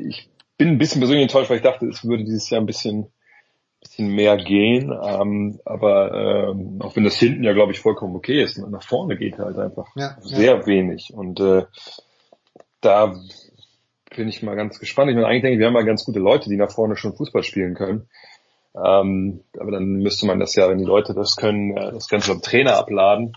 ich 0.09 0.29
bin 0.59 0.69
ein 0.69 0.79
bisschen 0.79 1.01
persönlich 1.01 1.23
enttäuscht, 1.25 1.51
weil 1.51 1.59
ich 1.59 1.63
dachte, 1.63 1.87
es 1.87 2.05
würde 2.05 2.25
dieses 2.25 2.51
Jahr 2.51 2.61
ein 2.61 2.67
bisschen, 2.67 3.07
bisschen 3.89 4.09
mehr 4.09 4.37
gehen. 4.37 4.93
Ähm, 4.93 5.61
aber 5.65 6.51
ähm, 6.51 6.81
auch 6.81 6.97
wenn 6.97 7.05
das 7.05 7.17
hinten 7.17 7.45
ja, 7.45 7.53
glaube 7.53 7.73
ich, 7.73 7.81
vollkommen 7.81 8.17
okay 8.17 8.43
ist, 8.43 8.59
nach 8.59 8.83
vorne 8.83 9.17
geht 9.17 9.39
halt 9.39 9.59
einfach 9.59 9.89
Ja, 9.97 10.17
sehr 10.21 10.67
wenig. 10.67 11.13
Und 11.15 11.41
äh, 11.41 11.65
da 12.81 13.15
bin 14.15 14.29
ich 14.29 14.43
mal 14.43 14.57
ganz 14.57 14.79
gespannt. 14.79 15.11
Ich 15.11 15.17
meine, 15.17 15.27
eigentlich 15.27 15.43
denke 15.43 15.55
ich, 15.55 15.59
wir 15.61 15.67
haben 15.67 15.75
mal 15.75 15.85
ganz 15.85 16.05
gute 16.05 16.21
Leute, 16.21 16.49
die 16.49 16.57
nach 16.57 16.71
vorne 16.71 16.97
schon 16.97 17.17
Fußball 17.17 17.43
spielen 17.43 17.75
können. 17.75 18.09
Ähm, 18.75 19.41
aber 19.59 19.73
dann 19.73 19.85
müsste 19.85 20.27
man 20.27 20.39
das 20.39 20.55
ja, 20.55 20.69
wenn 20.69 20.79
die 20.79 20.85
Leute 20.85 21.15
das 21.15 21.37
können, 21.37 21.77
äh, 21.77 21.93
das 21.93 22.09
Ganze 22.09 22.33
beim 22.33 22.43
Trainer 22.43 22.77
abladen. 22.77 23.33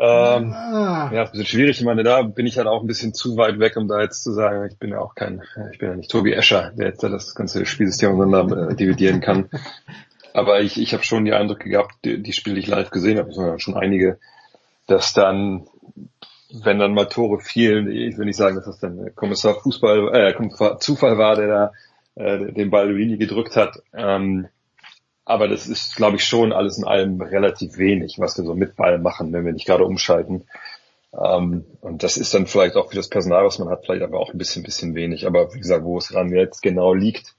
Ähm, 0.00 0.52
Ah. 0.52 1.10
ja, 1.12 1.22
ist 1.22 1.28
ein 1.28 1.32
bisschen 1.32 1.46
schwierig. 1.46 1.78
Ich 1.80 1.84
meine, 1.84 2.04
da 2.04 2.22
bin 2.22 2.46
ich 2.46 2.56
halt 2.58 2.68
auch 2.68 2.80
ein 2.82 2.86
bisschen 2.86 3.14
zu 3.14 3.36
weit 3.36 3.58
weg, 3.58 3.76
um 3.76 3.88
da 3.88 4.00
jetzt 4.00 4.22
zu 4.22 4.32
sagen, 4.32 4.68
ich 4.70 4.78
bin 4.78 4.90
ja 4.90 5.00
auch 5.00 5.14
kein, 5.14 5.42
ich 5.72 5.78
bin 5.78 5.88
ja 5.88 5.96
nicht 5.96 6.10
Tobi 6.10 6.32
Escher, 6.32 6.72
der 6.76 6.88
jetzt 6.88 7.02
da 7.02 7.08
das 7.08 7.34
ganze 7.34 7.66
Spielsystem 7.66 8.12
auseinander 8.12 8.70
äh, 8.70 8.74
dividieren 8.76 9.20
kann. 9.20 9.48
Aber 10.34 10.60
ich, 10.60 10.80
ich 10.80 10.92
habe 10.92 11.02
schon 11.02 11.24
die 11.24 11.32
Eindrücke 11.32 11.68
gehabt, 11.68 11.94
die, 12.04 12.22
die 12.22 12.32
Spiele, 12.32 12.54
die 12.54 12.60
ich 12.60 12.68
live 12.68 12.90
gesehen 12.90 13.18
habe, 13.18 13.58
schon 13.58 13.76
einige, 13.76 14.18
dass 14.86 15.12
dann, 15.14 15.66
wenn 16.62 16.78
dann 16.78 16.94
mal 16.94 17.06
Tore 17.06 17.40
fielen, 17.40 17.90
ich 17.90 18.16
will 18.16 18.26
nicht 18.26 18.36
sagen, 18.36 18.54
dass 18.54 18.66
das 18.66 18.78
dann 18.78 19.14
Kommissar 19.16 19.56
Fußball, 19.56 20.14
äh, 20.14 20.32
Kommissar 20.34 20.78
Zufall 20.78 21.18
war, 21.18 21.34
der 21.34 21.48
da 21.48 21.72
äh, 22.14 22.52
den 22.52 22.70
Ball 22.70 22.88
Luini 22.88 23.16
gedrückt 23.16 23.56
hat. 23.56 23.82
Ähm, 23.92 24.46
aber 25.28 25.46
das 25.46 25.66
ist, 25.66 25.94
glaube 25.94 26.16
ich, 26.16 26.24
schon 26.24 26.54
alles 26.54 26.78
in 26.78 26.84
allem 26.84 27.20
relativ 27.20 27.76
wenig, 27.76 28.18
was 28.18 28.38
wir 28.38 28.44
so 28.46 28.54
mit 28.54 28.76
Ball 28.76 28.98
machen, 28.98 29.30
wenn 29.34 29.44
wir 29.44 29.52
nicht 29.52 29.66
gerade 29.66 29.84
umschalten. 29.84 30.44
Ähm, 31.12 31.66
und 31.82 32.02
das 32.02 32.16
ist 32.16 32.32
dann 32.32 32.46
vielleicht 32.46 32.76
auch 32.76 32.88
für 32.88 32.96
das 32.96 33.10
Personal, 33.10 33.44
was 33.44 33.58
man 33.58 33.68
hat, 33.68 33.84
vielleicht 33.84 34.02
aber 34.02 34.20
auch 34.20 34.32
ein 34.32 34.38
bisschen, 34.38 34.62
bisschen 34.62 34.94
wenig. 34.94 35.26
Aber 35.26 35.52
wie 35.52 35.58
gesagt, 35.58 35.84
wo 35.84 35.98
es 35.98 36.14
ran 36.14 36.32
jetzt 36.32 36.62
genau 36.62 36.94
liegt, 36.94 37.34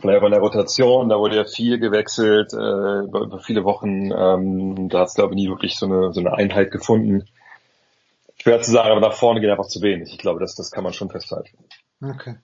vielleicht 0.00 0.20
auch 0.20 0.26
in 0.26 0.32
der 0.32 0.40
Rotation, 0.40 1.08
da 1.08 1.18
wurde 1.18 1.36
ja 1.36 1.44
viel 1.44 1.78
gewechselt, 1.78 2.52
äh, 2.52 3.04
über, 3.04 3.20
über 3.20 3.38
viele 3.38 3.62
Wochen, 3.62 4.10
ähm, 4.10 4.88
da 4.88 5.00
hat 5.00 5.08
es 5.08 5.14
glaube 5.14 5.34
ich 5.34 5.40
nie 5.40 5.48
wirklich 5.48 5.76
so 5.76 5.86
eine, 5.86 6.12
so 6.12 6.18
eine 6.18 6.32
Einheit 6.32 6.72
gefunden. 6.72 7.28
Schwer 8.40 8.60
zu 8.62 8.70
sagen, 8.70 8.90
aber 8.90 9.00
nach 9.00 9.14
vorne 9.14 9.40
geht 9.40 9.50
einfach 9.50 9.66
zu 9.66 9.82
wenig. 9.82 10.12
Ich 10.12 10.18
glaube, 10.18 10.40
das, 10.40 10.54
das 10.54 10.70
kann 10.70 10.84
man 10.84 10.92
schon 10.92 11.10
festhalten. 11.10 11.56
Okay. 12.00 12.36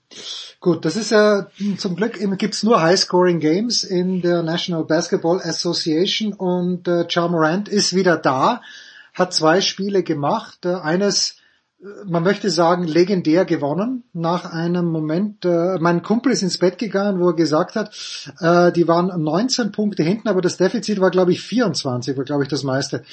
Gut, 0.58 0.84
das 0.84 0.96
ist 0.96 1.10
ja 1.10 1.46
zum 1.78 1.94
Glück 1.94 2.18
gibt's 2.38 2.64
nur 2.64 2.82
High-Scoring 2.82 3.38
Games 3.38 3.84
in 3.84 4.20
der 4.20 4.42
National 4.42 4.84
Basketball 4.84 5.40
Association 5.40 6.32
und 6.32 6.88
äh, 6.88 7.06
Ja 7.08 7.28
Morant 7.28 7.68
ist 7.68 7.94
wieder 7.94 8.16
da, 8.16 8.62
hat 9.12 9.32
zwei 9.32 9.60
Spiele 9.60 10.02
gemacht, 10.02 10.64
äh, 10.64 10.74
eines 10.74 11.36
äh, 11.80 11.86
man 12.04 12.24
möchte 12.24 12.50
sagen, 12.50 12.82
legendär 12.82 13.44
gewonnen 13.44 14.02
nach 14.12 14.44
einem 14.44 14.86
Moment. 14.86 15.44
Äh, 15.44 15.78
mein 15.78 16.02
Kumpel 16.02 16.32
ist 16.32 16.42
ins 16.42 16.58
Bett 16.58 16.78
gegangen, 16.78 17.20
wo 17.20 17.28
er 17.28 17.36
gesagt 17.36 17.76
hat, 17.76 17.94
äh, 18.40 18.72
die 18.72 18.88
waren 18.88 19.22
19 19.22 19.70
Punkte 19.70 20.02
hinten, 20.02 20.26
aber 20.26 20.40
das 20.40 20.56
Defizit 20.56 21.00
war, 21.00 21.12
glaube 21.12 21.30
ich, 21.30 21.42
24, 21.42 22.16
war, 22.16 22.24
glaube 22.24 22.42
ich, 22.42 22.48
das 22.48 22.64
meiste, 22.64 23.04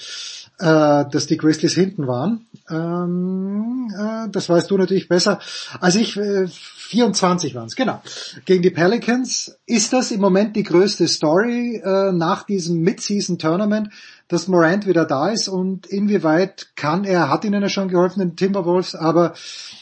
äh, 0.62 1.06
dass 1.10 1.26
die 1.26 1.38
Grizzlies 1.38 1.74
hinten 1.74 2.08
waren. 2.08 2.46
Ähm, 2.70 3.92
äh, 3.98 4.30
das 4.32 4.48
weißt 4.48 4.70
du 4.70 4.78
natürlich 4.78 5.08
besser. 5.08 5.40
als 5.80 5.96
ich, 5.96 6.16
äh, 6.18 6.48
24 6.48 7.56
waren 7.56 7.68
es, 7.68 7.76
genau. 7.76 8.02
Gegen 8.46 8.62
die 8.62 8.70
Pelicans. 8.70 9.58
Ist 9.66 9.94
das 9.94 10.12
im 10.12 10.22
Moment 10.22 10.56
die 10.56 10.64
größte 10.64 11.08
Story 11.08 11.82
äh, 11.84 12.12
nach 12.12 12.44
diesem 12.44 12.82
Mid-Season-Tournament, 12.82 13.90
dass 14.28 14.48
Morant 14.48 14.86
wieder 14.86 15.06
da 15.06 15.30
ist 15.30 15.48
und 15.48 15.88
inwieweit 15.88 16.68
kann 16.76 17.06
er, 17.06 17.30
hat 17.30 17.44
ihnen 17.44 17.62
ja 17.62 17.70
schon 17.70 17.88
geholfen, 17.88 18.20
den 18.20 18.36
Timberwolves, 18.36 18.96
aber, 18.96 19.34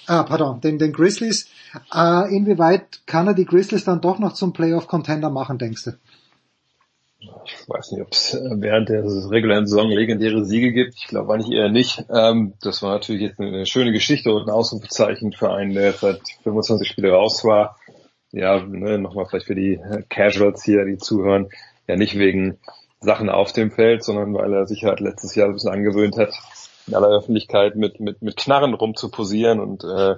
ah, 0.08 0.24
pardon, 0.24 0.62
den, 0.62 0.80
den 0.80 0.94
Grizzlies, 0.94 1.48
äh, 1.94 2.36
inwieweit 2.36 3.02
kann 3.06 3.28
er 3.28 3.34
die 3.34 3.46
Grizzlies 3.46 3.84
dann 3.84 4.02
doch 4.02 4.18
noch 4.20 4.34
zum 4.34 4.54
Playoff-Contender 4.54 5.30
machen, 5.30 5.58
denkst 5.58 5.84
du? 5.84 5.92
Ich 7.20 7.68
weiß 7.68 7.92
nicht, 7.92 8.02
ob 8.02 8.14
es 8.14 8.38
während 8.42 8.88
der 8.88 9.04
regulären 9.04 9.68
Saison 9.68 9.90
legendäre 9.90 10.46
Siege 10.46 10.72
gibt. 10.72 10.96
Ich 10.96 11.08
glaube 11.08 11.34
eigentlich 11.34 11.52
eher 11.52 11.70
nicht. 11.70 12.06
Ähm, 12.10 12.54
das 12.62 12.82
war 12.82 12.94
natürlich 12.94 13.22
jetzt 13.22 13.40
eine 13.40 13.66
schöne 13.66 13.92
Geschichte 13.92 14.34
und 14.34 14.44
ein 14.44 14.54
Ausrufezeichen 14.54 15.34
für 15.34 15.52
einen, 15.52 15.74
der 15.74 15.92
seit 15.92 16.22
25 16.44 16.88
Spiele 16.88 17.12
raus 17.12 17.44
war. 17.44 17.78
Ja, 18.32 18.64
ne, 18.64 19.00
nochmal 19.00 19.26
vielleicht 19.26 19.48
für 19.48 19.56
die 19.56 19.80
Casuals 20.08 20.64
hier, 20.64 20.86
die 20.86 20.98
zuhören. 20.98 21.50
Ja, 21.88 21.98
nicht 21.98 22.18
wegen 22.18 22.60
Sachen 23.02 23.30
auf 23.30 23.52
dem 23.52 23.72
Feld, 23.72 24.04
sondern 24.04 24.34
weil 24.34 24.54
er 24.54 24.68
sich 24.68 24.86
halt 24.86 25.00
letztes 25.02 25.36
Jahr 25.36 25.48
ein 25.48 25.54
bisschen 25.54 25.72
angewöhnt 25.72 26.18
hat, 26.18 26.34
in 26.88 26.96
aller 26.96 27.10
Öffentlichkeit 27.10 27.76
mit, 27.76 28.00
mit, 28.00 28.22
mit 28.22 28.38
Knarren 28.38 28.74
rumzuposieren 28.74 29.60
und 29.60 29.84
äh, 29.84 30.16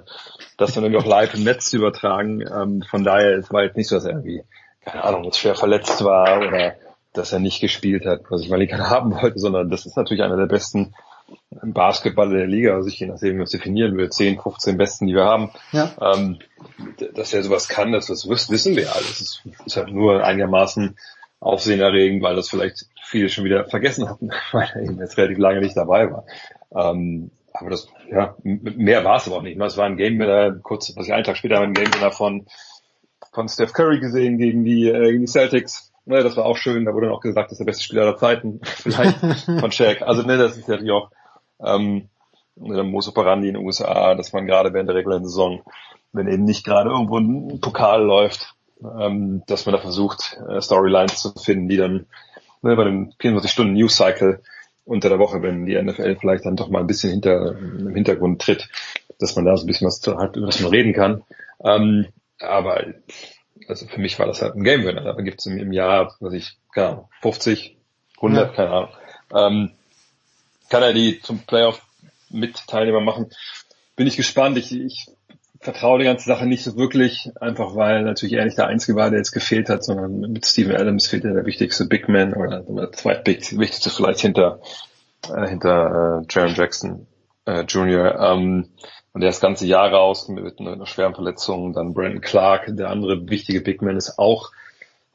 das 0.56 0.74
dann 0.74 0.84
irgendwie 0.84 1.02
auch 1.02 1.06
live 1.06 1.34
im 1.34 1.44
Netz 1.44 1.70
zu 1.70 1.78
übertragen. 1.78 2.42
Ähm, 2.42 2.82
von 2.88 3.02
daher, 3.02 3.36
es 3.38 3.52
war 3.52 3.64
jetzt 3.64 3.76
nicht 3.76 3.88
so, 3.88 3.96
dass 3.96 4.04
er 4.04 4.12
irgendwie, 4.12 4.42
keine 4.84 5.04
Ahnung, 5.04 5.24
jetzt 5.24 5.38
schwer 5.38 5.54
verletzt 5.54 6.04
war 6.04 6.38
oder 6.38 6.74
dass 7.12 7.32
er 7.32 7.38
nicht 7.38 7.60
gespielt 7.60 8.06
hat, 8.06 8.22
was 8.30 8.42
ich 8.42 8.48
mal 8.48 8.58
nicht 8.58 8.72
haben 8.74 9.14
wollte, 9.14 9.38
sondern 9.38 9.70
das 9.70 9.86
ist 9.86 9.96
natürlich 9.96 10.22
einer 10.22 10.36
der 10.36 10.46
besten 10.46 10.94
Basketballer 11.62 12.36
der 12.36 12.46
Liga, 12.46 12.74
also 12.74 12.88
ich 12.88 12.98
je 12.98 13.06
nachdem, 13.06 13.30
wie 13.30 13.36
man 13.38 13.44
es 13.44 13.50
definieren 13.50 13.96
will, 13.96 14.10
10, 14.10 14.40
15 14.40 14.76
besten, 14.76 15.06
die 15.06 15.14
wir 15.14 15.24
haben. 15.24 15.50
Ja. 15.72 15.90
Ähm, 16.00 16.38
dass 17.14 17.32
er 17.32 17.42
sowas 17.42 17.68
kann, 17.68 17.92
das, 17.92 18.06
das 18.06 18.28
wissen 18.28 18.76
wir 18.76 18.94
alles. 18.94 19.20
Es 19.20 19.42
ist 19.66 19.76
halt 19.76 19.92
nur 19.92 20.24
einigermaßen 20.24 20.96
aufsehenerregend, 21.40 22.22
weil 22.22 22.36
das 22.36 22.48
vielleicht 22.48 22.86
viele 23.02 23.28
schon 23.28 23.44
wieder 23.44 23.64
vergessen 23.64 24.08
hatten, 24.08 24.30
weil 24.52 24.68
er 24.74 24.82
eben 24.82 24.98
jetzt 24.98 25.16
relativ 25.16 25.38
lange 25.38 25.60
nicht 25.60 25.76
dabei 25.76 26.10
war. 26.10 26.24
Ähm, 26.74 27.30
aber 27.52 27.70
das, 27.70 27.88
ja, 28.10 28.34
mehr 28.42 29.04
war 29.04 29.16
es 29.16 29.26
aber 29.26 29.36
auch 29.36 29.42
nicht. 29.42 29.60
Es 29.60 29.76
war 29.76 29.86
ein 29.86 29.98
Game 29.98 30.18
Winner, 30.18 30.52
kurz, 30.62 30.92
was 30.96 31.06
ich 31.06 31.12
einen 31.12 31.24
Tag 31.24 31.36
später 31.36 31.60
ein 31.60 31.74
Game 31.74 31.92
Winner 31.92 32.10
von, 32.10 32.46
von 33.32 33.48
Steph 33.48 33.74
Curry 33.74 34.00
gesehen 34.00 34.38
gegen 34.38 34.64
die, 34.64 34.88
äh, 34.88 35.10
gegen 35.10 35.20
die 35.20 35.30
Celtics. 35.30 35.91
Ne, 36.04 36.22
das 36.22 36.36
war 36.36 36.46
auch 36.46 36.56
schön, 36.56 36.84
da 36.84 36.94
wurde 36.94 37.06
dann 37.06 37.14
auch 37.14 37.20
gesagt, 37.20 37.46
das 37.46 37.52
ist 37.52 37.58
der 37.58 37.64
beste 37.64 37.84
Spieler 37.84 38.02
aller 38.02 38.16
Zeiten, 38.16 38.60
vielleicht 38.64 39.18
von 39.18 39.70
Shaq. 39.70 40.02
Also 40.02 40.22
ne, 40.22 40.36
das 40.36 40.56
ist 40.56 40.68
natürlich 40.68 40.92
auch 40.92 41.10
ähm, 41.64 42.08
der 42.56 42.82
Modus 42.82 43.12
in 43.14 43.42
den 43.42 43.56
USA, 43.56 44.14
dass 44.14 44.32
man 44.32 44.46
gerade 44.46 44.72
während 44.72 44.88
der 44.88 44.96
regulären 44.96 45.24
Saison, 45.24 45.62
wenn 46.12 46.28
eben 46.28 46.44
nicht 46.44 46.64
gerade 46.64 46.90
irgendwo 46.90 47.18
ein 47.18 47.60
Pokal 47.60 48.02
läuft, 48.02 48.54
ähm, 48.82 49.42
dass 49.46 49.64
man 49.64 49.74
da 49.74 49.80
versucht, 49.80 50.38
äh, 50.48 50.60
Storylines 50.60 51.20
zu 51.20 51.32
finden, 51.34 51.68
die 51.68 51.76
dann 51.76 52.06
ne, 52.62 52.76
bei 52.76 52.84
dem 52.84 53.12
24-Stunden-News-Cycle 53.20 54.42
unter 54.84 55.08
der 55.08 55.18
Woche, 55.18 55.42
wenn 55.42 55.66
die 55.66 55.80
NFL 55.80 56.16
vielleicht 56.16 56.44
dann 56.44 56.56
doch 56.56 56.68
mal 56.68 56.80
ein 56.80 56.86
bisschen 56.86 57.10
hinter, 57.10 57.56
im 57.56 57.94
Hintergrund 57.94 58.42
tritt, 58.42 58.68
dass 59.18 59.36
man 59.36 59.44
da 59.44 59.56
so 59.56 59.64
ein 59.64 59.66
bisschen 59.68 59.86
was 59.86 60.00
zu, 60.00 60.18
hat, 60.18 60.36
über 60.36 60.46
das 60.46 60.60
man 60.60 60.70
reden 60.70 60.92
kann. 60.92 61.22
Ähm, 61.64 62.06
aber 62.40 62.84
also 63.68 63.86
für 63.86 64.00
mich 64.00 64.18
war 64.18 64.26
das 64.26 64.42
halt 64.42 64.54
ein 64.54 64.64
Game 64.64 64.84
Winner. 64.84 65.02
Da 65.02 65.20
gibt 65.22 65.40
es 65.40 65.46
im, 65.46 65.58
im, 65.58 65.72
Jahr, 65.72 66.14
was 66.20 66.32
ich, 66.32 66.58
keine 66.72 66.88
Ahnung, 66.88 67.08
50, 67.20 67.76
100, 68.16 68.50
ja. 68.50 68.54
keine 68.54 68.70
Ahnung. 68.70 68.90
Ähm, 69.34 69.70
kann 70.68 70.82
er 70.82 70.92
die 70.92 71.20
zum 71.20 71.40
Playoff 71.40 71.82
mit 72.30 72.66
Teilnehmer 72.66 73.00
machen? 73.00 73.30
Bin 73.96 74.06
ich 74.06 74.16
gespannt. 74.16 74.56
Ich, 74.56 74.72
ich 74.72 75.06
vertraue 75.60 76.00
die 76.00 76.04
ganze 76.04 76.26
Sache 76.26 76.46
nicht 76.46 76.64
so 76.64 76.76
wirklich, 76.76 77.30
einfach 77.40 77.76
weil 77.76 78.02
natürlich 78.02 78.34
er 78.34 78.44
nicht 78.44 78.58
der 78.58 78.66
Einzige 78.66 78.96
war, 78.96 79.10
der 79.10 79.20
jetzt 79.20 79.32
gefehlt 79.32 79.68
hat, 79.68 79.84
sondern 79.84 80.32
mit 80.32 80.44
Steven 80.44 80.74
Adams 80.74 81.06
fehlt 81.06 81.24
ja 81.24 81.32
der 81.32 81.46
wichtigste 81.46 81.86
Big 81.86 82.08
Man 82.08 82.34
oder 82.34 82.60
der 82.60 82.92
zweitwichtigste 82.92 83.90
vielleicht 83.90 84.20
hinter, 84.20 84.60
äh, 85.32 85.48
hinter 85.48 86.22
äh, 86.22 86.26
Jaron 86.28 86.54
Jackson 86.54 87.06
äh, 87.46 87.60
Jr. 87.60 88.18
Ähm, 88.18 88.70
und 89.12 89.20
der 89.20 89.30
ist 89.30 89.36
das 89.36 89.48
ganze 89.48 89.66
Jahr 89.66 89.92
raus 89.92 90.28
mit 90.28 90.58
einer 90.58 90.86
schweren 90.86 91.14
Verletzung. 91.14 91.74
Dann 91.74 91.92
Brandon 91.92 92.22
Clark, 92.22 92.66
der 92.68 92.88
andere 92.88 93.28
wichtige 93.28 93.60
Big 93.60 93.82
Man, 93.82 93.96
ist 93.96 94.18
auch 94.18 94.52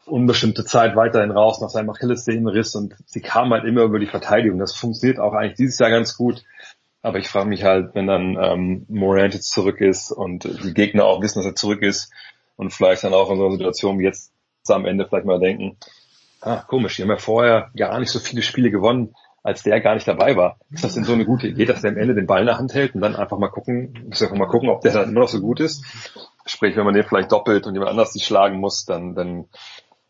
unbestimmte 0.05 0.63
Zeit 0.63 0.95
weiterhin 0.95 1.31
raus 1.31 1.59
nach 1.59 1.69
seinem 1.69 1.89
Achillessehnenriss 1.89 2.75
und 2.75 2.95
sie 3.05 3.21
kam 3.21 3.51
halt 3.51 3.65
immer 3.65 3.81
über 3.81 3.99
die 3.99 4.05
Verteidigung. 4.05 4.59
Das 4.59 4.75
funktioniert 4.75 5.19
auch 5.19 5.33
eigentlich 5.33 5.57
dieses 5.57 5.79
Jahr 5.79 5.89
ganz 5.89 6.15
gut. 6.15 6.43
Aber 7.01 7.19
ich 7.19 7.27
frage 7.27 7.49
mich 7.49 7.63
halt, 7.63 7.95
wenn 7.95 8.07
dann 8.07 8.37
ähm, 8.39 8.85
Morant 8.87 9.33
jetzt 9.33 9.51
zurück 9.51 9.81
ist 9.81 10.11
und 10.11 10.43
die 10.43 10.73
Gegner 10.73 11.05
auch 11.05 11.21
wissen, 11.21 11.39
dass 11.39 11.45
er 11.45 11.55
zurück 11.55 11.81
ist 11.81 12.11
und 12.55 12.71
vielleicht 12.71 13.03
dann 13.03 13.13
auch 13.13 13.29
in 13.31 13.37
so 13.37 13.45
einer 13.45 13.53
Situation 13.53 13.99
wie 13.99 14.03
jetzt 14.03 14.31
am 14.67 14.85
Ende 14.85 15.07
vielleicht 15.07 15.25
mal 15.25 15.39
denken, 15.39 15.77
ah, 16.41 16.63
komisch, 16.67 16.95
die 16.95 17.03
haben 17.03 17.09
ja 17.09 17.17
vorher 17.17 17.71
gar 17.75 17.99
nicht 17.99 18.11
so 18.11 18.19
viele 18.19 18.41
Spiele 18.41 18.71
gewonnen, 18.71 19.15
als 19.47 19.63
der 19.63 19.79
gar 19.79 19.95
nicht 19.95 20.05
dabei 20.05 20.35
war. 20.35 20.59
Ist 20.71 20.83
das 20.83 20.95
denn 20.95 21.05
so 21.05 21.13
eine 21.13 21.23
gute 21.23 21.47
Idee, 21.47 21.63
dass 21.63 21.79
der 21.79 21.91
am 21.91 21.97
Ende 21.97 22.13
den 22.13 22.27
Ball 22.27 22.41
in 22.41 22.47
der 22.47 22.57
Hand 22.57 22.73
hält 22.73 22.95
und 22.95 22.99
dann 22.99 23.15
einfach 23.15 23.37
mal 23.37 23.47
gucken, 23.47 23.97
muss 24.05 24.21
einfach 24.21 24.35
mal 24.35 24.47
gucken, 24.47 24.67
ob 24.67 24.81
der 24.81 24.91
dann 24.91 25.07
immer 25.07 25.21
noch 25.21 25.29
so 25.29 25.39
gut 25.39 25.61
ist? 25.61 25.85
Sprich, 26.45 26.75
wenn 26.75 26.83
man 26.83 26.93
den 26.93 27.05
vielleicht 27.05 27.31
doppelt 27.31 27.65
und 27.65 27.73
jemand 27.73 27.89
anders 27.89 28.11
die 28.11 28.19
schlagen 28.19 28.59
muss, 28.59 28.83
dann, 28.83 29.15
dann 29.15 29.45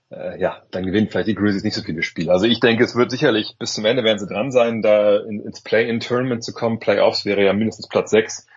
äh, 0.09 0.41
ja, 0.41 0.63
dann 0.71 0.87
gewinnen 0.87 1.09
vielleicht 1.11 1.27
die 1.27 1.35
Grizzlies 1.35 1.63
nicht 1.63 1.75
so 1.75 1.83
viele 1.83 2.01
Spiele. 2.01 2.31
Also 2.31 2.47
ich 2.47 2.59
denke, 2.61 2.83
es 2.83 2.95
wird 2.95 3.11
sicherlich 3.11 3.55
bis 3.59 3.73
zum 3.73 3.85
Ende 3.85 4.03
werden 4.03 4.17
sie 4.17 4.25
dran 4.25 4.49
sein, 4.51 4.81
da 4.81 5.17
in, 5.17 5.41
ins 5.41 5.61
Play-in-Tournament 5.61 6.43
zu 6.43 6.51
kommen. 6.51 6.79
Playoffs 6.79 7.23
wäre 7.23 7.45
ja 7.45 7.53
mindestens 7.53 7.87
Platz 7.87 8.09
6. 8.09 8.47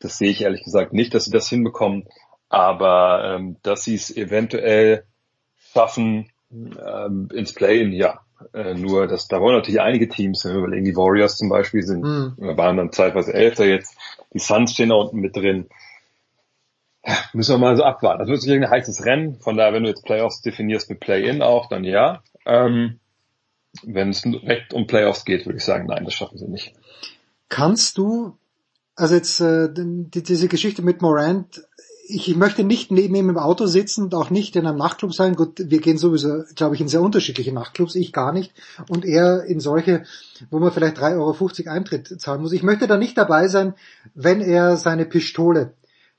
Das 0.00 0.18
sehe 0.18 0.30
ich 0.30 0.40
ehrlich 0.40 0.64
gesagt 0.64 0.92
nicht, 0.92 1.14
dass 1.14 1.26
sie 1.26 1.30
das 1.30 1.48
hinbekommen. 1.48 2.08
Aber 2.48 3.36
ähm, 3.36 3.56
dass 3.62 3.84
sie 3.84 3.94
es 3.94 4.10
eventuell 4.16 5.04
schaffen 5.72 6.32
ähm, 6.50 7.28
ins 7.32 7.54
Play-in, 7.54 7.92
ja. 7.92 8.22
Äh, 8.52 8.74
nur, 8.74 9.06
dass 9.06 9.28
da 9.28 9.40
wollen 9.40 9.56
natürlich 9.56 9.80
einige 9.80 10.08
Teams, 10.08 10.44
wenn 10.44 10.52
wir 10.52 10.58
überlegen, 10.58 10.84
die 10.84 10.96
Warriors 10.96 11.36
zum 11.36 11.48
Beispiel 11.48 11.82
sind, 11.82 12.02
mhm. 12.02 12.34
waren 12.56 12.76
dann 12.76 12.92
zeitweise 12.92 13.34
Elfter 13.34 13.66
jetzt, 13.66 13.96
die 14.32 14.38
Suns 14.38 14.72
stehen 14.72 14.90
da 14.90 14.96
unten 14.96 15.18
mit 15.18 15.36
drin 15.36 15.68
ja, 17.08 17.16
müssen 17.32 17.54
wir 17.54 17.58
mal 17.58 17.76
so 17.76 17.84
abwarten. 17.84 18.20
Das 18.20 18.28
wird 18.28 18.42
sicherlich 18.42 18.64
ein 18.64 18.70
heißes 18.70 19.04
Rennen. 19.04 19.36
Von 19.40 19.56
daher, 19.56 19.72
wenn 19.72 19.84
du 19.84 19.88
jetzt 19.88 20.04
Playoffs 20.04 20.42
definierst 20.42 20.90
mit 20.90 21.00
Play-In 21.00 21.42
auch, 21.42 21.68
dann 21.68 21.84
ja. 21.84 22.22
Ähm, 22.44 23.00
wenn 23.82 24.10
es 24.10 24.22
direkt 24.22 24.74
um 24.74 24.86
Playoffs 24.86 25.24
geht, 25.24 25.46
würde 25.46 25.58
ich 25.58 25.64
sagen, 25.64 25.86
nein, 25.86 26.04
das 26.04 26.14
schaffen 26.14 26.38
sie 26.38 26.48
nicht. 26.48 26.74
Kannst 27.48 27.98
du, 27.98 28.36
also 28.94 29.14
jetzt 29.14 29.40
äh, 29.40 29.68
die, 29.72 30.22
diese 30.22 30.48
Geschichte 30.48 30.82
mit 30.82 31.00
Morant 31.00 31.62
ich 32.08 32.34
möchte 32.36 32.64
nicht 32.64 32.90
neben 32.90 33.14
ihm 33.14 33.28
im 33.28 33.38
Auto 33.38 33.66
sitzen 33.66 34.04
und 34.04 34.14
auch 34.14 34.30
nicht 34.30 34.56
in 34.56 34.66
einem 34.66 34.78
Nachtclub 34.78 35.14
sein. 35.14 35.36
Gut, 35.36 35.58
wir 35.58 35.80
gehen 35.80 35.98
sowieso, 35.98 36.44
glaube 36.54 36.74
ich, 36.74 36.80
in 36.80 36.88
sehr 36.88 37.02
unterschiedliche 37.02 37.52
Nachtclubs, 37.52 37.94
ich 37.94 38.12
gar 38.12 38.32
nicht. 38.32 38.52
Und 38.88 39.04
er 39.04 39.44
in 39.44 39.60
solche, 39.60 40.04
wo 40.50 40.58
man 40.58 40.72
vielleicht 40.72 40.98
3,50 40.98 41.16
Euro 41.18 41.70
Eintritt 41.70 42.20
zahlen 42.20 42.40
muss. 42.40 42.52
Ich 42.52 42.62
möchte 42.62 42.86
da 42.86 42.96
nicht 42.96 43.18
dabei 43.18 43.48
sein, 43.48 43.74
wenn 44.14 44.40
er 44.40 44.76
seine 44.78 45.04
Pistole 45.04 45.74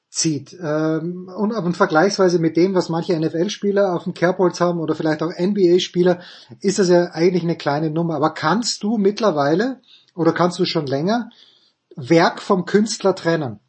zieht. 0.09 0.56
Ähm, 0.61 1.32
und, 1.35 1.51
und 1.51 1.77
vergleichsweise 1.77 2.40
mit 2.40 2.56
dem, 2.56 2.76
was 2.76 2.90
manche 2.90 3.19
NFL-Spieler 3.19 3.93
auf 3.93 4.03
dem 4.03 4.14
Kerbholz 4.14 4.61
haben 4.61 4.80
oder 4.80 4.95
vielleicht 4.95 5.24
auch 5.24 5.32
NBA-Spieler, 5.38 6.19
ist 6.61 6.80
das 6.80 6.90
ja 6.90 7.11
eigentlich 7.11 7.43
eine 7.43 7.58
kleine 7.58 7.90
Nummer. 7.90 8.16
Aber 8.16 8.32
kannst 8.32 8.84
du 8.84 8.98
mittlerweile 8.98 9.82
oder 10.16 10.34
kannst 10.34 10.59
du 10.59 10.66
schon 10.66 10.85
länger 10.85 11.30
Werk 11.95 12.42
vom 12.42 12.66
Künstler 12.66 13.16
trennen? 13.16 13.59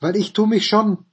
Weil 0.00 0.16
ich 0.16 0.32
tue 0.32 0.46
mich 0.46 0.66
schon 0.66 1.04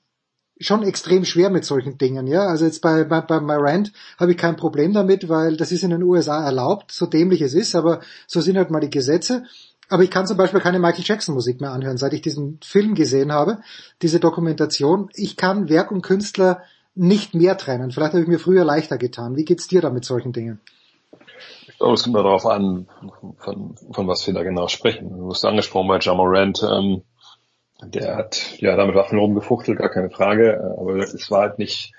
schon 0.59 0.83
extrem 0.83 1.25
schwer 1.25 1.49
mit 1.49 1.65
solchen 1.65 1.97
Dingen, 1.97 2.27
ja. 2.27 2.45
Also 2.47 2.65
jetzt 2.65 2.81
bei, 2.81 3.03
bei, 3.03 3.21
bei 3.21 3.39
Morant 3.39 3.91
habe 4.17 4.31
ich 4.31 4.37
kein 4.37 4.55
Problem 4.55 4.93
damit, 4.93 5.27
weil 5.27 5.57
das 5.57 5.71
ist 5.71 5.83
in 5.83 5.89
den 5.89 6.03
USA 6.03 6.43
erlaubt, 6.43 6.91
so 6.91 7.05
dämlich 7.05 7.41
es 7.41 7.53
ist, 7.53 7.75
aber 7.75 8.01
so 8.27 8.41
sind 8.41 8.57
halt 8.57 8.71
mal 8.71 8.79
die 8.79 8.89
Gesetze. 8.89 9.43
Aber 9.89 10.03
ich 10.03 10.09
kann 10.09 10.25
zum 10.25 10.37
Beispiel 10.37 10.61
keine 10.61 10.79
Michael 10.79 11.03
Jackson 11.05 11.35
Musik 11.35 11.61
mehr 11.61 11.71
anhören, 11.71 11.97
seit 11.97 12.13
ich 12.13 12.21
diesen 12.21 12.59
Film 12.63 12.95
gesehen 12.95 13.31
habe, 13.31 13.59
diese 14.01 14.19
Dokumentation. 14.19 15.09
Ich 15.13 15.37
kann 15.37 15.69
Werk 15.69 15.91
und 15.91 16.01
Künstler 16.01 16.63
nicht 16.95 17.35
mehr 17.35 17.57
trennen. 17.57 17.91
Vielleicht 17.91 18.13
habe 18.13 18.23
ich 18.23 18.27
mir 18.27 18.39
früher 18.39 18.63
leichter 18.63 18.97
getan. 18.97 19.35
Wie 19.35 19.45
geht's 19.45 19.67
dir 19.67 19.81
da 19.81 19.89
mit 19.89 20.05
solchen 20.05 20.33
Dingen? 20.33 20.59
Ich 21.67 21.77
glaube, 21.77 21.95
es 21.95 22.03
kommt 22.03 22.15
darauf 22.15 22.45
an, 22.45 22.87
von, 23.39 23.75
von 23.91 24.07
was 24.07 24.25
wir 24.25 24.33
da 24.33 24.43
genau 24.43 24.69
sprechen. 24.69 25.09
Du 25.09 25.29
hast 25.29 25.43
angesprochen 25.43 25.89
bei 25.89 25.99
Jamorant, 25.99 26.63
ähm, 26.63 27.01
der 27.83 28.15
hat 28.15 28.57
ja 28.59 28.75
damit 28.75 28.95
Waffen 28.95 29.19
rumgefuchtelt, 29.19 29.79
gar 29.79 29.89
keine 29.89 30.09
Frage, 30.09 30.75
aber 30.77 30.97
es 30.97 31.29
war 31.29 31.41
halt 31.41 31.59
nicht, 31.59 31.93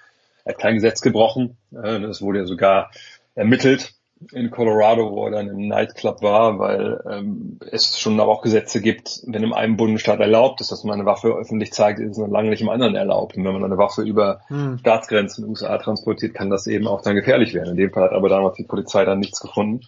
er 0.44 0.54
hat 0.54 0.60
kein 0.60 0.74
Gesetz 0.74 1.00
gebrochen. 1.00 1.56
Es 1.70 2.22
wurde 2.22 2.40
ja 2.40 2.44
sogar 2.46 2.90
ermittelt 3.34 3.94
in 4.32 4.50
Colorado, 4.50 5.10
wo 5.10 5.26
er 5.26 5.30
dann 5.30 5.48
im 5.48 5.68
Nightclub 5.68 6.22
war, 6.22 6.58
weil 6.58 7.02
ähm, 7.10 7.58
es 7.70 7.98
schon 7.98 8.18
aber 8.18 8.32
auch 8.32 8.40
Gesetze 8.40 8.80
gibt, 8.80 9.20
wenn 9.26 9.42
in 9.42 9.52
einem 9.52 9.76
Bundesstaat 9.76 10.20
erlaubt 10.20 10.62
ist, 10.62 10.72
dass 10.72 10.84
man 10.84 10.94
eine 10.94 11.04
Waffe 11.04 11.28
öffentlich 11.28 11.72
zeigt, 11.72 11.98
ist 11.98 12.12
es 12.12 12.18
noch 12.18 12.28
lange 12.28 12.48
nicht 12.48 12.62
im 12.62 12.70
anderen 12.70 12.94
erlaubt. 12.94 13.36
Und 13.36 13.44
wenn 13.44 13.52
man 13.52 13.64
eine 13.64 13.76
Waffe 13.76 14.02
über 14.02 14.40
hm. 14.48 14.78
Staatsgrenzen 14.78 15.44
in 15.44 15.48
den 15.48 15.50
USA 15.50 15.76
transportiert, 15.76 16.34
kann 16.34 16.48
das 16.48 16.66
eben 16.66 16.86
auch 16.86 17.02
dann 17.02 17.14
gefährlich 17.14 17.52
werden. 17.52 17.72
In 17.72 17.76
dem 17.76 17.92
Fall 17.92 18.04
hat 18.04 18.12
aber 18.12 18.30
damals 18.30 18.56
die 18.56 18.64
Polizei 18.64 19.04
dann 19.04 19.18
nichts 19.18 19.40
gefunden. 19.40 19.86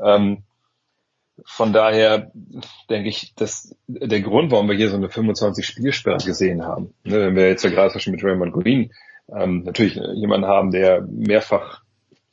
Ähm, 0.00 0.42
von 1.44 1.72
daher 1.72 2.30
denke 2.88 3.08
ich, 3.08 3.34
dass 3.34 3.76
der 3.86 4.20
Grund, 4.20 4.50
warum 4.50 4.68
wir 4.68 4.76
hier 4.76 4.90
so 4.90 4.96
eine 4.96 5.08
25 5.08 5.66
Spielsperre 5.66 6.24
gesehen 6.24 6.64
haben, 6.64 6.94
ne, 7.04 7.20
wenn 7.20 7.36
wir 7.36 7.48
jetzt 7.48 7.64
ja 7.64 7.70
gerade 7.70 7.98
schon 7.98 8.12
mit 8.12 8.24
Raymond 8.24 8.52
Green 8.52 8.92
ähm, 9.32 9.64
natürlich 9.64 9.94
jemanden 10.14 10.46
haben, 10.46 10.70
der 10.70 11.02
mehrfach 11.02 11.82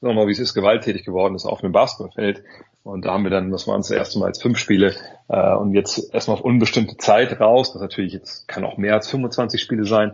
sagen 0.01 0.15
wir 0.15 0.21
mal, 0.21 0.27
wie 0.27 0.31
es 0.31 0.39
ist, 0.39 0.53
gewalttätig 0.53 1.05
geworden 1.05 1.35
ist 1.35 1.45
auf 1.45 1.61
dem 1.61 1.71
Basketballfeld. 1.71 2.43
Und 2.83 3.05
da 3.05 3.13
haben 3.13 3.23
wir 3.23 3.31
dann, 3.31 3.51
das 3.51 3.67
waren 3.67 3.81
das 3.81 3.91
erste 3.91 4.19
Mal 4.19 4.27
als 4.27 4.41
fünf 4.41 4.57
Spiele 4.57 4.95
äh, 5.27 5.55
und 5.55 5.73
jetzt 5.73 6.13
erstmal 6.13 6.37
auf 6.37 6.43
unbestimmte 6.43 6.97
Zeit 6.97 7.39
raus. 7.39 7.73
Das 7.73 7.81
natürlich 7.81 8.13
jetzt 8.13 8.47
kann 8.47 8.63
auch 8.63 8.77
mehr 8.77 8.93
als 8.93 9.09
25 9.09 9.59
Spiele 9.59 9.85
sein. 9.85 10.13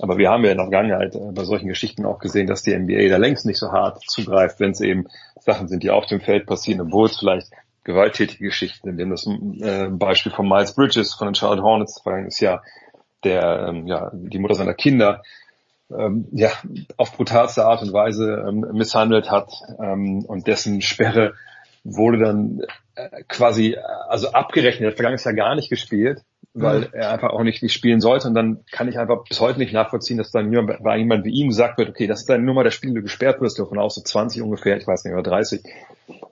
Aber 0.00 0.16
wir 0.16 0.30
haben 0.30 0.44
ja 0.44 0.50
in 0.50 0.56
der 0.56 0.66
Vergangenheit 0.66 1.14
äh, 1.14 1.32
bei 1.32 1.44
solchen 1.44 1.68
Geschichten 1.68 2.06
auch 2.06 2.18
gesehen, 2.18 2.46
dass 2.46 2.62
die 2.62 2.76
NBA 2.76 3.08
da 3.08 3.18
längst 3.18 3.46
nicht 3.46 3.58
so 3.58 3.70
hart 3.70 4.02
zugreift, 4.08 4.58
wenn 4.58 4.70
es 4.70 4.80
eben 4.80 5.06
Sachen 5.40 5.68
sind, 5.68 5.82
die 5.82 5.90
auf 5.90 6.06
dem 6.06 6.20
Feld 6.20 6.46
passieren, 6.46 6.80
obwohl 6.80 7.06
es 7.06 7.18
vielleicht 7.18 7.48
gewalttätige 7.88 8.44
Geschichten, 8.44 8.86
indem 8.86 9.10
das 9.10 9.26
äh, 9.26 9.88
Beispiel 9.88 10.30
von 10.30 10.46
Miles 10.46 10.74
Bridges 10.74 11.14
von 11.14 11.26
den 11.26 11.34
Charlotte 11.34 11.62
Hornets 11.62 12.00
vergangenes 12.02 12.38
Jahr, 12.38 12.62
der 13.24 13.68
ähm, 13.68 13.86
ja 13.86 14.10
die 14.12 14.38
Mutter 14.38 14.54
seiner 14.54 14.74
Kinder 14.74 15.22
ähm, 15.90 16.28
ja, 16.32 16.50
auf 16.98 17.16
brutalste 17.16 17.64
Art 17.64 17.80
und 17.80 17.94
Weise 17.94 18.44
ähm, 18.46 18.60
misshandelt 18.74 19.30
hat 19.30 19.50
ähm, 19.80 20.22
und 20.26 20.46
dessen 20.46 20.82
Sperre 20.82 21.32
wurde 21.82 22.18
dann 22.18 22.60
äh, 22.94 23.22
quasi 23.26 23.76
also 24.08 24.32
abgerechnet, 24.32 24.82
er 24.82 24.88
hat 24.88 24.96
vergangenes 24.96 25.24
Jahr 25.24 25.34
gar 25.34 25.54
nicht 25.54 25.70
gespielt, 25.70 26.22
weil 26.54 26.80
mhm. 26.80 26.86
er 26.92 27.10
einfach 27.12 27.30
auch 27.30 27.42
nicht, 27.42 27.62
nicht 27.62 27.72
spielen 27.72 28.00
sollte 28.00 28.28
und 28.28 28.34
dann 28.34 28.64
kann 28.70 28.88
ich 28.88 28.98
einfach 28.98 29.24
bis 29.28 29.40
heute 29.40 29.58
nicht 29.58 29.72
nachvollziehen, 29.72 30.18
dass 30.18 30.30
dann 30.30 30.50
jemand, 30.50 30.82
bei 30.82 30.96
jemand 30.96 31.24
wie 31.24 31.30
ihm 31.30 31.48
gesagt 31.48 31.78
wird, 31.78 31.88
okay, 31.88 32.06
das 32.06 32.20
ist 32.20 32.28
deine 32.28 32.44
Nummer 32.44 32.64
der 32.64 32.70
Spiele, 32.70 32.94
du 32.94 33.02
gesperrt 33.02 33.40
wirst, 33.40 33.58
davon 33.58 33.78
aus 33.78 33.94
so 33.94 34.02
20 34.02 34.42
ungefähr, 34.42 34.76
ich 34.76 34.86
weiß 34.86 35.04
nicht, 35.04 35.14
oder 35.14 35.22
30, 35.22 35.62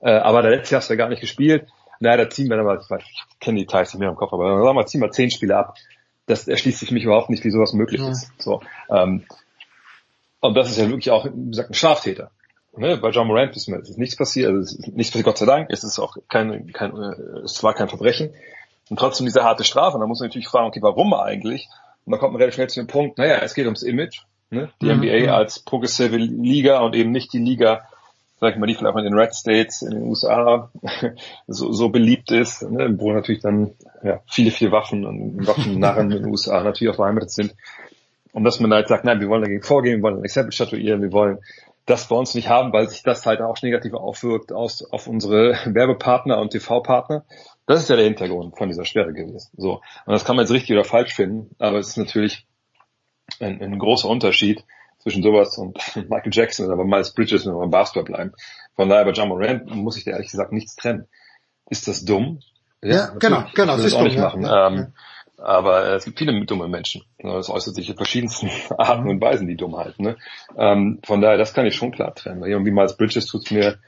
äh, 0.02 0.10
aber 0.10 0.42
der 0.42 0.52
letzte 0.52 0.74
Jahr 0.74 0.80
hast 0.80 0.90
du 0.90 0.96
gar 0.96 1.08
nicht 1.08 1.20
gespielt, 1.20 1.66
naja, 2.00 2.16
da 2.16 2.30
ziehen 2.30 2.48
wir 2.48 2.56
dann 2.56 2.66
mal, 2.66 2.78
ich, 2.82 2.90
weiß, 2.90 3.02
ich 3.02 3.24
kenne 3.40 3.58
die 3.58 3.66
Details 3.66 3.92
nicht 3.92 4.00
mehr 4.00 4.08
im 4.08 4.16
Kopf, 4.16 4.32
aber 4.32 4.48
sagen 4.48 4.64
wir 4.64 4.72
mal, 4.74 4.86
ziehen 4.86 5.00
wir 5.00 5.10
10 5.10 5.30
Spiele 5.30 5.56
ab, 5.56 5.74
das 6.26 6.48
erschließt 6.48 6.80
sich 6.80 6.90
mich 6.90 7.04
überhaupt 7.04 7.30
nicht, 7.30 7.44
wie 7.44 7.50
sowas 7.50 7.72
möglich 7.72 8.00
ja. 8.00 8.10
ist. 8.10 8.30
So, 8.38 8.60
ähm, 8.90 9.24
und 10.40 10.54
das 10.54 10.70
ist 10.70 10.78
ja 10.78 10.88
wirklich 10.88 11.10
auch, 11.10 11.26
wie 11.26 11.50
gesagt, 11.50 11.70
ein 11.70 11.74
Straftäter. 11.74 12.30
Ne? 12.76 12.98
Bei 12.98 13.10
John 13.10 13.26
Morant 13.26 13.54
wir, 13.54 13.78
es 13.78 13.88
ist 13.88 13.98
nichts 13.98 14.16
passiert, 14.16 14.48
also 14.48 14.60
es 14.60 14.72
ist 14.72 14.88
nichts 14.88 15.12
passiert, 15.12 15.24
Gott 15.24 15.38
sei 15.38 15.46
Dank, 15.46 15.68
es 15.70 15.82
ist 15.82 15.98
auch 15.98 16.16
kein, 16.28 16.72
kein, 16.72 16.94
äh, 16.94 17.40
es 17.44 17.62
war 17.62 17.74
kein 17.74 17.88
Verbrechen. 17.88 18.30
Und 18.88 18.98
trotzdem 18.98 19.26
diese 19.26 19.42
harte 19.42 19.64
Strafe. 19.64 19.96
Und 19.96 20.00
da 20.00 20.06
muss 20.06 20.20
man 20.20 20.28
natürlich 20.28 20.48
fragen, 20.48 20.68
okay, 20.68 20.82
warum 20.82 21.12
eigentlich? 21.14 21.68
Und 22.04 22.12
da 22.12 22.18
kommt 22.18 22.32
man 22.32 22.40
relativ 22.40 22.54
schnell 22.54 22.68
zu 22.68 22.80
dem 22.80 22.86
Punkt, 22.86 23.18
naja, 23.18 23.38
es 23.42 23.54
geht 23.54 23.64
ums 23.64 23.82
Image. 23.82 24.20
Ne? 24.50 24.70
Die 24.80 24.86
mhm. 24.86 25.00
NBA 25.00 25.32
als 25.34 25.58
progressive 25.58 26.16
Liga 26.16 26.80
und 26.80 26.94
eben 26.94 27.10
nicht 27.10 27.32
die 27.32 27.38
Liga, 27.38 27.82
sag 28.40 28.52
ich 28.52 28.58
mal, 28.58 28.66
die 28.66 28.74
vielleicht 28.74 28.94
mal 28.94 29.04
in 29.04 29.12
den 29.12 29.18
Red 29.18 29.34
States 29.34 29.82
in 29.82 29.90
den 29.90 30.02
USA 30.04 30.70
so, 31.48 31.72
so 31.72 31.88
beliebt 31.88 32.30
ist, 32.30 32.62
ne? 32.62 32.94
wo 32.98 33.12
natürlich 33.12 33.42
dann 33.42 33.72
ja, 34.04 34.20
viele, 34.28 34.52
viele 34.52 34.70
Waffen 34.70 35.04
und 35.04 35.46
Waffennarren 35.46 36.12
in 36.12 36.22
den 36.22 36.30
USA 36.30 36.62
natürlich 36.62 36.94
auch 36.94 36.98
beheimatet 36.98 37.30
sind. 37.30 37.54
Und 38.32 38.44
dass 38.44 38.60
man 38.60 38.72
halt 38.72 38.86
sagt, 38.86 39.04
nein, 39.04 39.18
wir 39.20 39.28
wollen 39.28 39.42
dagegen 39.42 39.62
vorgehen, 39.62 39.98
wir 39.98 40.02
wollen 40.02 40.18
ein 40.18 40.24
Exempel 40.24 40.52
statuieren, 40.52 41.02
wir 41.02 41.10
wollen 41.10 41.38
das 41.86 42.08
bei 42.08 42.16
uns 42.16 42.34
nicht 42.34 42.48
haben, 42.48 42.72
weil 42.72 42.88
sich 42.88 43.02
das 43.02 43.24
halt 43.24 43.40
auch 43.40 43.62
negativ 43.62 43.94
aufwirkt 43.94 44.52
aus, 44.52 44.84
auf 44.92 45.06
unsere 45.06 45.58
Werbepartner 45.64 46.38
und 46.38 46.50
TV-Partner. 46.50 47.24
Das 47.66 47.82
ist 47.82 47.88
ja 47.88 47.96
der 47.96 48.04
Hintergrund 48.04 48.56
von 48.56 48.68
dieser 48.68 48.84
Sperre 48.84 49.12
gewesen. 49.12 49.50
So. 49.56 49.80
Und 50.06 50.12
das 50.12 50.24
kann 50.24 50.36
man 50.36 50.44
jetzt 50.44 50.52
richtig 50.52 50.72
oder 50.72 50.84
falsch 50.84 51.14
finden, 51.14 51.54
aber 51.58 51.78
es 51.78 51.88
ist 51.88 51.96
natürlich 51.96 52.46
ein, 53.40 53.60
ein 53.60 53.78
großer 53.78 54.08
Unterschied 54.08 54.64
zwischen 55.00 55.22
sowas 55.22 55.56
und 55.58 55.78
Michael 56.08 56.32
Jackson 56.32 56.66
oder 56.66 56.84
Miles 56.84 57.12
Bridges, 57.12 57.46
wenn 57.46 57.54
wir 57.54 57.60
beim 57.60 57.70
Basketball 57.70 58.04
bleiben. 58.04 58.32
Von 58.74 58.88
daher 58.88 59.04
bei 59.04 59.12
John 59.12 59.28
Morant 59.28 59.66
muss 59.74 59.96
ich 59.96 60.04
da 60.04 60.12
ehrlich 60.12 60.30
gesagt 60.30 60.52
nichts 60.52 60.76
trennen. 60.76 61.06
Ist 61.68 61.88
das 61.88 62.04
dumm? 62.04 62.40
Ja, 62.82 62.94
ja 62.94 63.06
genau, 63.18 63.44
genau. 63.54 63.76
Das 63.76 63.84
ist 63.84 63.94
auch 63.94 64.02
nicht 64.02 64.18
machen. 64.18 64.42
Ja, 64.42 64.68
ähm, 64.68 64.92
aber 65.38 65.86
äh, 65.86 65.94
es 65.94 66.04
gibt 66.04 66.18
viele 66.18 66.44
dumme 66.44 66.68
Menschen. 66.68 67.02
Das 67.18 67.50
äußert 67.50 67.74
sich 67.74 67.88
in 67.88 67.96
verschiedensten 67.96 68.50
Arten 68.78 69.08
und 69.08 69.20
Weisen, 69.20 69.48
die 69.48 69.56
Dummheit. 69.56 69.98
Ne? 69.98 70.16
Ähm, 70.56 71.00
von 71.04 71.20
daher, 71.20 71.36
das 71.38 71.52
kann 71.52 71.66
ich 71.66 71.74
schon 71.74 71.92
klar 71.92 72.14
trennen. 72.14 72.40
Weil 72.40 72.50
irgendwie 72.50 72.70
Miles 72.70 72.96
Bridges 72.96 73.26
tut's 73.26 73.50
mir, 73.50 73.78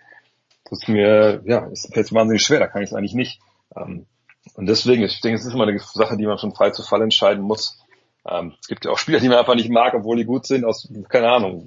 tut's 0.68 0.88
mir, 0.88 1.42
ja, 1.44 1.68
es 1.72 1.88
fällt 1.92 2.12
wahnsinnig 2.12 2.42
schwer, 2.42 2.60
da 2.60 2.66
kann 2.66 2.82
ich 2.82 2.90
es 2.90 2.94
eigentlich 2.94 3.14
nicht. 3.14 3.40
Ähm, 3.76 4.06
und 4.54 4.66
deswegen, 4.66 5.02
ich 5.02 5.20
denke, 5.20 5.38
es 5.38 5.46
ist 5.46 5.54
immer 5.54 5.66
eine 5.66 5.78
Sache, 5.78 6.16
die 6.16 6.26
man 6.26 6.38
von 6.38 6.54
Fall 6.54 6.72
zu 6.72 6.82
Fall 6.82 7.02
entscheiden 7.02 7.42
muss. 7.42 7.78
Ähm, 8.26 8.54
es 8.60 8.68
gibt 8.68 8.84
ja 8.84 8.90
auch 8.90 8.98
Spieler, 8.98 9.20
die 9.20 9.28
man 9.28 9.38
einfach 9.38 9.54
nicht 9.54 9.70
mag, 9.70 9.94
obwohl 9.94 10.16
die 10.16 10.24
gut 10.24 10.46
sind, 10.46 10.64
aus, 10.64 10.88
keine 11.08 11.30
Ahnung, 11.30 11.64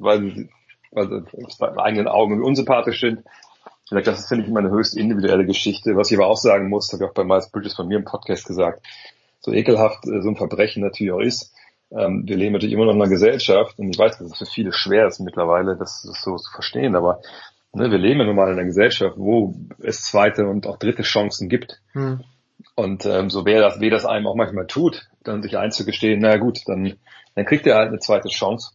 weil 0.00 0.20
sie, 0.20 0.50
weil 0.90 1.08
sie 1.08 1.56
bei 1.58 1.76
eigenen 1.78 2.08
Augen 2.08 2.42
unsympathisch 2.42 3.00
sind. 3.00 3.24
Vielleicht, 3.88 4.06
das 4.06 4.20
ist, 4.20 4.28
finde 4.28 4.44
ich, 4.44 4.50
immer 4.50 4.60
eine 4.60 4.70
höchst 4.70 4.96
individuelle 4.96 5.46
Geschichte. 5.46 5.96
Was 5.96 6.10
ich 6.10 6.18
aber 6.18 6.26
auch 6.26 6.36
sagen 6.36 6.68
muss, 6.68 6.92
habe 6.92 7.04
ich 7.04 7.10
auch 7.10 7.14
bei 7.14 7.24
Miles 7.24 7.50
Bridges 7.50 7.74
von 7.74 7.88
mir 7.88 7.96
im 7.96 8.04
Podcast 8.04 8.46
gesagt, 8.46 8.84
so 9.40 9.52
ekelhaft 9.52 10.06
äh, 10.06 10.20
so 10.20 10.28
ein 10.28 10.36
Verbrechen 10.36 10.82
natürlich 10.82 11.12
auch 11.12 11.20
ist. 11.20 11.54
Ähm, 11.90 12.24
wir 12.26 12.36
leben 12.36 12.52
natürlich 12.52 12.74
immer 12.74 12.84
noch 12.84 12.92
in 12.92 13.00
einer 13.00 13.10
Gesellschaft 13.10 13.78
und 13.78 13.88
ich 13.88 13.98
weiß, 13.98 14.18
dass 14.18 14.32
es 14.32 14.38
für 14.38 14.46
viele 14.46 14.72
schwer 14.72 15.06
ist 15.06 15.20
mittlerweile, 15.20 15.76
das, 15.76 16.02
das 16.06 16.20
so 16.22 16.36
zu 16.36 16.50
verstehen, 16.52 16.96
aber 16.96 17.20
ne, 17.72 17.90
wir 17.90 17.98
leben 17.98 18.20
ja 18.20 18.26
nun 18.26 18.36
mal 18.36 18.48
in 18.48 18.54
einer 18.54 18.64
Gesellschaft, 18.64 19.16
wo 19.16 19.54
es 19.80 20.02
zweite 20.02 20.46
und 20.46 20.66
auch 20.66 20.78
dritte 20.78 21.02
Chancen 21.02 21.48
gibt. 21.48 21.80
Hm. 21.92 22.24
Und 22.74 23.06
ähm, 23.06 23.30
so 23.30 23.44
wer 23.44 23.60
das, 23.60 23.80
wer 23.80 23.90
das 23.90 24.04
einem 24.04 24.26
auch 24.26 24.34
manchmal 24.34 24.66
tut, 24.66 25.08
dann 25.24 25.42
sich 25.42 25.56
einzugestehen, 25.56 26.20
na 26.20 26.36
gut, 26.36 26.60
dann, 26.66 26.94
dann 27.34 27.44
kriegt 27.44 27.66
er 27.66 27.76
halt 27.76 27.88
eine 27.88 27.98
zweite 27.98 28.28
Chance. 28.28 28.72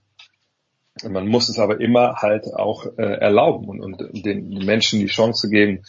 Und 1.04 1.12
man 1.12 1.28
muss 1.28 1.50
es 1.50 1.58
aber 1.58 1.82
immer 1.82 2.18
halt 2.18 2.46
auch 2.54 2.86
äh, 2.98 3.02
erlauben 3.02 3.68
und, 3.68 3.82
und 3.82 4.26
den, 4.26 4.50
Menschen 4.50 5.00
die 5.00 5.08
Chance 5.08 5.50
geben 5.50 5.84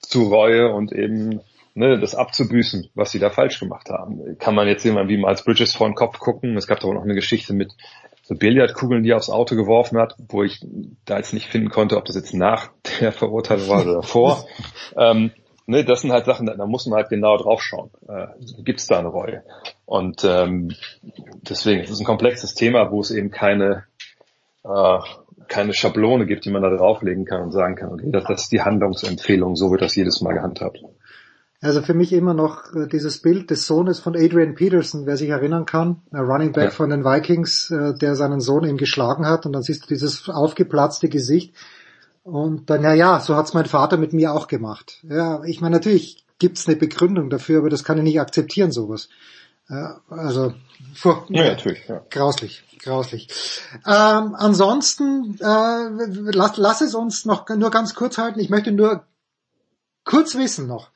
zu 0.00 0.24
Reue 0.24 0.72
und 0.72 0.92
eben 0.92 1.40
ne, 1.74 1.98
das 2.00 2.14
abzubüßen, 2.14 2.90
was 2.94 3.12
sie 3.12 3.20
da 3.20 3.30
falsch 3.30 3.60
gemacht 3.60 3.90
haben. 3.90 4.36
Kann 4.38 4.54
man 4.54 4.66
jetzt 4.66 4.84
jemand 4.84 5.08
wie 5.08 5.18
Miles 5.18 5.44
Bridges 5.44 5.74
vor 5.74 5.88
den 5.88 5.94
Kopf 5.94 6.18
gucken. 6.18 6.56
Es 6.56 6.66
gab 6.66 6.80
da 6.80 6.88
auch 6.88 6.94
noch 6.94 7.04
eine 7.04 7.14
Geschichte 7.14 7.54
mit 7.54 7.72
so 8.30 8.36
Billardkugeln, 8.36 9.02
die 9.02 9.10
er 9.10 9.16
aufs 9.16 9.28
Auto 9.28 9.56
geworfen 9.56 9.98
hat, 9.98 10.14
wo 10.28 10.44
ich 10.44 10.64
da 11.04 11.16
jetzt 11.16 11.34
nicht 11.34 11.48
finden 11.48 11.68
konnte, 11.68 11.96
ob 11.96 12.04
das 12.04 12.14
jetzt 12.14 12.32
nach 12.32 12.70
der 13.00 13.10
Verurteilung 13.10 13.68
war 13.68 13.82
oder 13.82 13.94
davor. 13.94 14.46
ähm, 14.96 15.32
ne, 15.66 15.84
das 15.84 16.02
sind 16.02 16.12
halt 16.12 16.26
Sachen, 16.26 16.46
da 16.46 16.64
muss 16.64 16.86
man 16.86 16.98
halt 16.98 17.08
genau 17.08 17.36
drauf 17.38 17.60
schauen. 17.60 17.90
Äh, 18.06 18.28
Gibt 18.62 18.78
es 18.78 18.86
da 18.86 19.00
eine 19.00 19.08
Reue? 19.08 19.42
Und 19.84 20.22
ähm, 20.22 20.76
deswegen, 21.42 21.80
es 21.82 21.90
ist 21.90 21.98
ein 21.98 22.06
komplexes 22.06 22.54
Thema, 22.54 22.92
wo 22.92 23.00
es 23.00 23.10
eben 23.10 23.32
keine 23.32 23.86
äh, 24.62 24.98
keine 25.48 25.74
Schablone 25.74 26.26
gibt, 26.26 26.44
die 26.44 26.50
man 26.50 26.62
da 26.62 26.70
drauflegen 26.70 27.24
kann 27.24 27.42
und 27.42 27.50
sagen 27.50 27.74
kann, 27.74 27.92
okay, 27.92 28.10
das, 28.12 28.22
das 28.22 28.42
ist 28.42 28.52
die 28.52 28.62
Handlungsempfehlung, 28.62 29.56
so 29.56 29.72
wird 29.72 29.82
das 29.82 29.96
jedes 29.96 30.20
Mal 30.20 30.34
gehandhabt. 30.34 30.78
Also 31.62 31.82
für 31.82 31.92
mich 31.92 32.12
immer 32.12 32.32
noch 32.32 32.74
äh, 32.74 32.86
dieses 32.86 33.20
Bild 33.20 33.50
des 33.50 33.66
Sohnes 33.66 34.00
von 34.00 34.16
Adrian 34.16 34.54
Peterson, 34.54 35.04
wer 35.04 35.16
sich 35.16 35.28
erinnern 35.28 35.66
kann, 35.66 36.02
Running 36.12 36.52
Back 36.52 36.64
ja. 36.64 36.70
von 36.70 36.88
den 36.88 37.04
Vikings, 37.04 37.70
äh, 37.70 37.94
der 37.94 38.16
seinen 38.16 38.40
Sohn 38.40 38.64
eben 38.64 38.78
geschlagen 38.78 39.26
hat 39.26 39.44
und 39.44 39.52
dann 39.52 39.62
siehst 39.62 39.84
du 39.84 39.88
dieses 39.88 40.28
aufgeplatzte 40.28 41.08
Gesicht 41.08 41.54
und 42.22 42.70
dann, 42.70 42.82
ja, 42.82 42.94
ja, 42.94 43.20
so 43.20 43.36
hat's 43.36 43.54
mein 43.54 43.66
Vater 43.66 43.96
mit 43.96 44.12
mir 44.12 44.32
auch 44.32 44.46
gemacht. 44.46 45.00
Ja, 45.02 45.42
ich 45.44 45.60
meine, 45.60 45.76
natürlich 45.76 46.24
gibt's 46.38 46.66
eine 46.66 46.76
Begründung 46.76 47.30
dafür, 47.30 47.58
aber 47.58 47.70
das 47.70 47.84
kann 47.84 47.98
ich 47.98 48.04
nicht 48.04 48.20
akzeptieren, 48.20 48.72
sowas. 48.72 49.08
Ja, 49.68 50.00
also, 50.08 50.54
vor, 50.94 51.26
ja, 51.28 51.44
natürlich, 51.44 51.86
ja. 51.88 52.02
grauslich, 52.10 52.64
grauslich. 52.82 53.28
Ähm, 53.86 54.34
ansonsten, 54.34 55.38
äh, 55.40 56.32
lass, 56.32 56.56
lass 56.56 56.80
es 56.80 56.94
uns 56.94 57.24
noch 57.24 57.48
nur 57.48 57.70
ganz 57.70 57.94
kurz 57.94 58.18
halten. 58.18 58.40
Ich 58.40 58.50
möchte 58.50 58.72
nur 58.72 59.04
kurz 60.04 60.34
wissen 60.36 60.66
noch, 60.66 60.90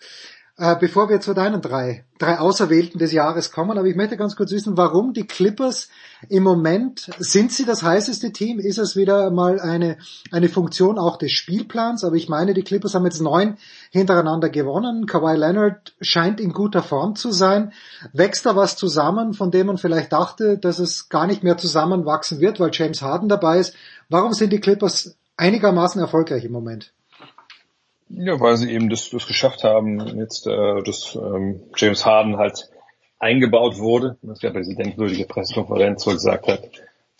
äh, 0.56 0.76
bevor 0.78 1.08
wir 1.08 1.20
zu 1.20 1.34
deinen 1.34 1.60
drei, 1.60 2.04
drei 2.18 2.38
Auserwählten 2.38 2.98
des 2.98 3.12
Jahres 3.12 3.50
kommen, 3.50 3.76
aber 3.76 3.88
ich 3.88 3.96
möchte 3.96 4.16
ganz 4.16 4.36
kurz 4.36 4.52
wissen, 4.52 4.76
warum 4.76 5.12
die 5.12 5.26
Clippers 5.26 5.88
im 6.28 6.44
Moment, 6.44 7.10
sind 7.18 7.50
sie 7.50 7.64
das 7.64 7.82
heißeste 7.82 8.32
Team? 8.32 8.60
Ist 8.60 8.78
es 8.78 8.94
wieder 8.94 9.30
mal 9.32 9.58
eine, 9.60 9.98
eine 10.30 10.48
Funktion 10.48 10.98
auch 10.98 11.16
des 11.16 11.32
Spielplans? 11.32 12.04
Aber 12.04 12.14
ich 12.14 12.28
meine, 12.28 12.54
die 12.54 12.62
Clippers 12.62 12.94
haben 12.94 13.04
jetzt 13.04 13.20
neun 13.20 13.56
hintereinander 13.90 14.48
gewonnen. 14.48 15.06
Kawhi 15.06 15.36
Leonard 15.36 15.94
scheint 16.00 16.40
in 16.40 16.52
guter 16.52 16.84
Form 16.84 17.16
zu 17.16 17.32
sein. 17.32 17.72
Wächst 18.12 18.46
da 18.46 18.54
was 18.54 18.76
zusammen, 18.76 19.34
von 19.34 19.50
dem 19.50 19.66
man 19.66 19.78
vielleicht 19.78 20.12
dachte, 20.12 20.56
dass 20.56 20.78
es 20.78 21.08
gar 21.08 21.26
nicht 21.26 21.42
mehr 21.42 21.58
zusammenwachsen 21.58 22.40
wird, 22.40 22.60
weil 22.60 22.70
James 22.72 23.02
Harden 23.02 23.28
dabei 23.28 23.58
ist? 23.58 23.74
Warum 24.08 24.32
sind 24.32 24.52
die 24.52 24.60
Clippers 24.60 25.16
einigermaßen 25.36 26.00
erfolgreich 26.00 26.44
im 26.44 26.52
Moment? 26.52 26.92
Ja, 28.08 28.38
weil 28.38 28.56
sie 28.56 28.70
eben 28.70 28.90
das, 28.90 29.10
das 29.10 29.26
geschafft 29.26 29.64
haben, 29.64 30.18
jetzt 30.18 30.46
äh, 30.46 30.82
dass 30.82 31.16
ähm, 31.16 31.60
James 31.76 32.04
Harden 32.04 32.36
halt 32.36 32.70
eingebaut 33.18 33.78
wurde. 33.78 34.16
Das 34.22 34.40
der 34.40 34.50
Präsident 34.50 34.98
durch 34.98 35.16
die 35.16 35.24
Pressekonferenz, 35.24 36.06
er 36.06 36.12
gesagt 36.12 36.46
hat, 36.46 36.70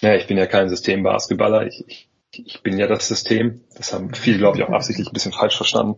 naja, 0.03 0.17
ich 0.17 0.27
bin 0.27 0.37
ja 0.37 0.47
kein 0.47 0.69
Systembasketballer, 0.69 1.67
ich, 1.67 1.85
ich, 1.87 2.09
ich 2.47 2.63
bin 2.63 2.79
ja 2.79 2.87
das 2.87 3.09
System. 3.09 3.63
Das 3.77 3.93
haben 3.93 4.13
viele, 4.13 4.39
glaube 4.39 4.59
ich, 4.59 4.65
auch 4.65 4.71
absichtlich 4.71 5.09
ein 5.09 5.13
bisschen 5.13 5.33
falsch 5.33 5.57
verstanden, 5.57 5.97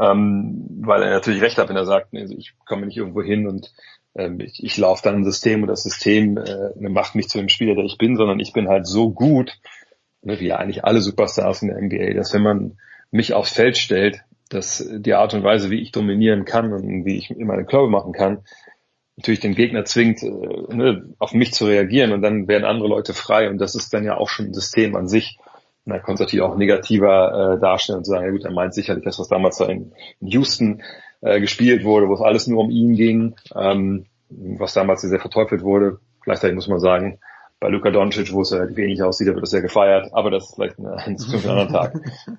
ähm, 0.00 0.66
weil 0.80 1.02
er 1.02 1.10
natürlich 1.10 1.42
recht 1.42 1.58
hat, 1.58 1.68
wenn 1.68 1.76
er 1.76 1.84
sagt, 1.84 2.14
also 2.14 2.34
ich 2.36 2.54
komme 2.64 2.86
nicht 2.86 2.96
irgendwo 2.96 3.22
hin 3.22 3.46
und 3.46 3.72
ähm, 4.14 4.40
ich, 4.40 4.62
ich 4.62 4.76
laufe 4.78 5.02
dann 5.02 5.16
ein 5.16 5.24
System 5.24 5.62
und 5.62 5.68
das 5.68 5.82
System 5.82 6.38
äh, 6.38 6.88
macht 6.88 7.14
mich 7.14 7.28
zu 7.28 7.38
dem 7.38 7.48
Spieler, 7.48 7.74
der 7.74 7.84
ich 7.84 7.98
bin, 7.98 8.16
sondern 8.16 8.40
ich 8.40 8.52
bin 8.52 8.68
halt 8.68 8.86
so 8.86 9.10
gut, 9.10 9.52
ne, 10.22 10.40
wie 10.40 10.52
eigentlich 10.52 10.84
alle 10.84 11.00
Superstars 11.00 11.62
in 11.62 11.68
der 11.68 11.80
NBA, 11.80 12.14
dass 12.14 12.32
wenn 12.32 12.42
man 12.42 12.78
mich 13.12 13.34
aufs 13.34 13.52
Feld 13.52 13.78
stellt, 13.78 14.22
dass 14.48 14.84
die 14.90 15.14
Art 15.14 15.34
und 15.34 15.44
Weise, 15.44 15.70
wie 15.70 15.80
ich 15.80 15.92
dominieren 15.92 16.44
kann 16.44 16.72
und 16.72 17.04
wie 17.04 17.16
ich 17.16 17.30
meine 17.30 17.64
Körbe 17.64 17.88
machen 17.88 18.12
kann, 18.12 18.40
natürlich 19.16 19.40
den 19.40 19.54
Gegner 19.54 19.84
zwingt, 19.84 20.22
äh, 20.22 20.28
ne, 20.28 21.14
auf 21.18 21.32
mich 21.32 21.52
zu 21.52 21.66
reagieren 21.66 22.12
und 22.12 22.22
dann 22.22 22.48
werden 22.48 22.64
andere 22.64 22.88
Leute 22.88 23.14
frei 23.14 23.48
und 23.48 23.58
das 23.58 23.74
ist 23.74 23.92
dann 23.94 24.04
ja 24.04 24.16
auch 24.16 24.28
schon 24.28 24.46
ein 24.46 24.54
System 24.54 24.96
an 24.96 25.06
sich. 25.06 25.38
Und 25.84 25.92
konnte 26.02 26.14
es 26.14 26.20
natürlich 26.20 26.44
auch 26.44 26.56
negativer 26.56 27.56
äh, 27.56 27.60
darstellen 27.60 27.98
und 27.98 28.04
sagen, 28.04 28.24
ja 28.24 28.30
gut, 28.30 28.44
er 28.44 28.52
meint 28.52 28.72
sicherlich 28.72 29.04
das, 29.04 29.18
was 29.18 29.28
damals 29.28 29.56
da 29.58 29.66
in, 29.66 29.92
in 30.20 30.28
Houston 30.28 30.82
äh, 31.22 31.40
gespielt 31.40 31.82
wurde, 31.82 32.08
wo 32.08 32.14
es 32.14 32.20
alles 32.20 32.46
nur 32.46 32.60
um 32.60 32.70
ihn 32.70 32.94
ging, 32.94 33.34
ähm, 33.56 34.06
was 34.28 34.74
damals 34.74 35.00
sehr 35.00 35.18
verteufelt 35.18 35.62
wurde. 35.62 35.98
Gleichzeitig 36.20 36.54
muss 36.54 36.68
man 36.68 36.78
sagen, 36.78 37.18
bei 37.62 37.68
Luka 37.68 37.92
Doncic, 37.92 38.32
wo 38.32 38.42
es 38.42 38.52
relativ 38.52 38.76
ähnlich 38.76 39.02
aussieht, 39.04 39.28
da 39.28 39.34
wird 39.34 39.44
es 39.44 39.52
ja 39.52 39.60
gefeiert, 39.60 40.12
aber 40.12 40.32
das 40.32 40.48
ist 40.48 40.54
vielleicht 40.56 40.80
eine, 40.80 40.96
ein 40.96 41.16
anderen 41.48 41.68
Tag. 41.68 41.94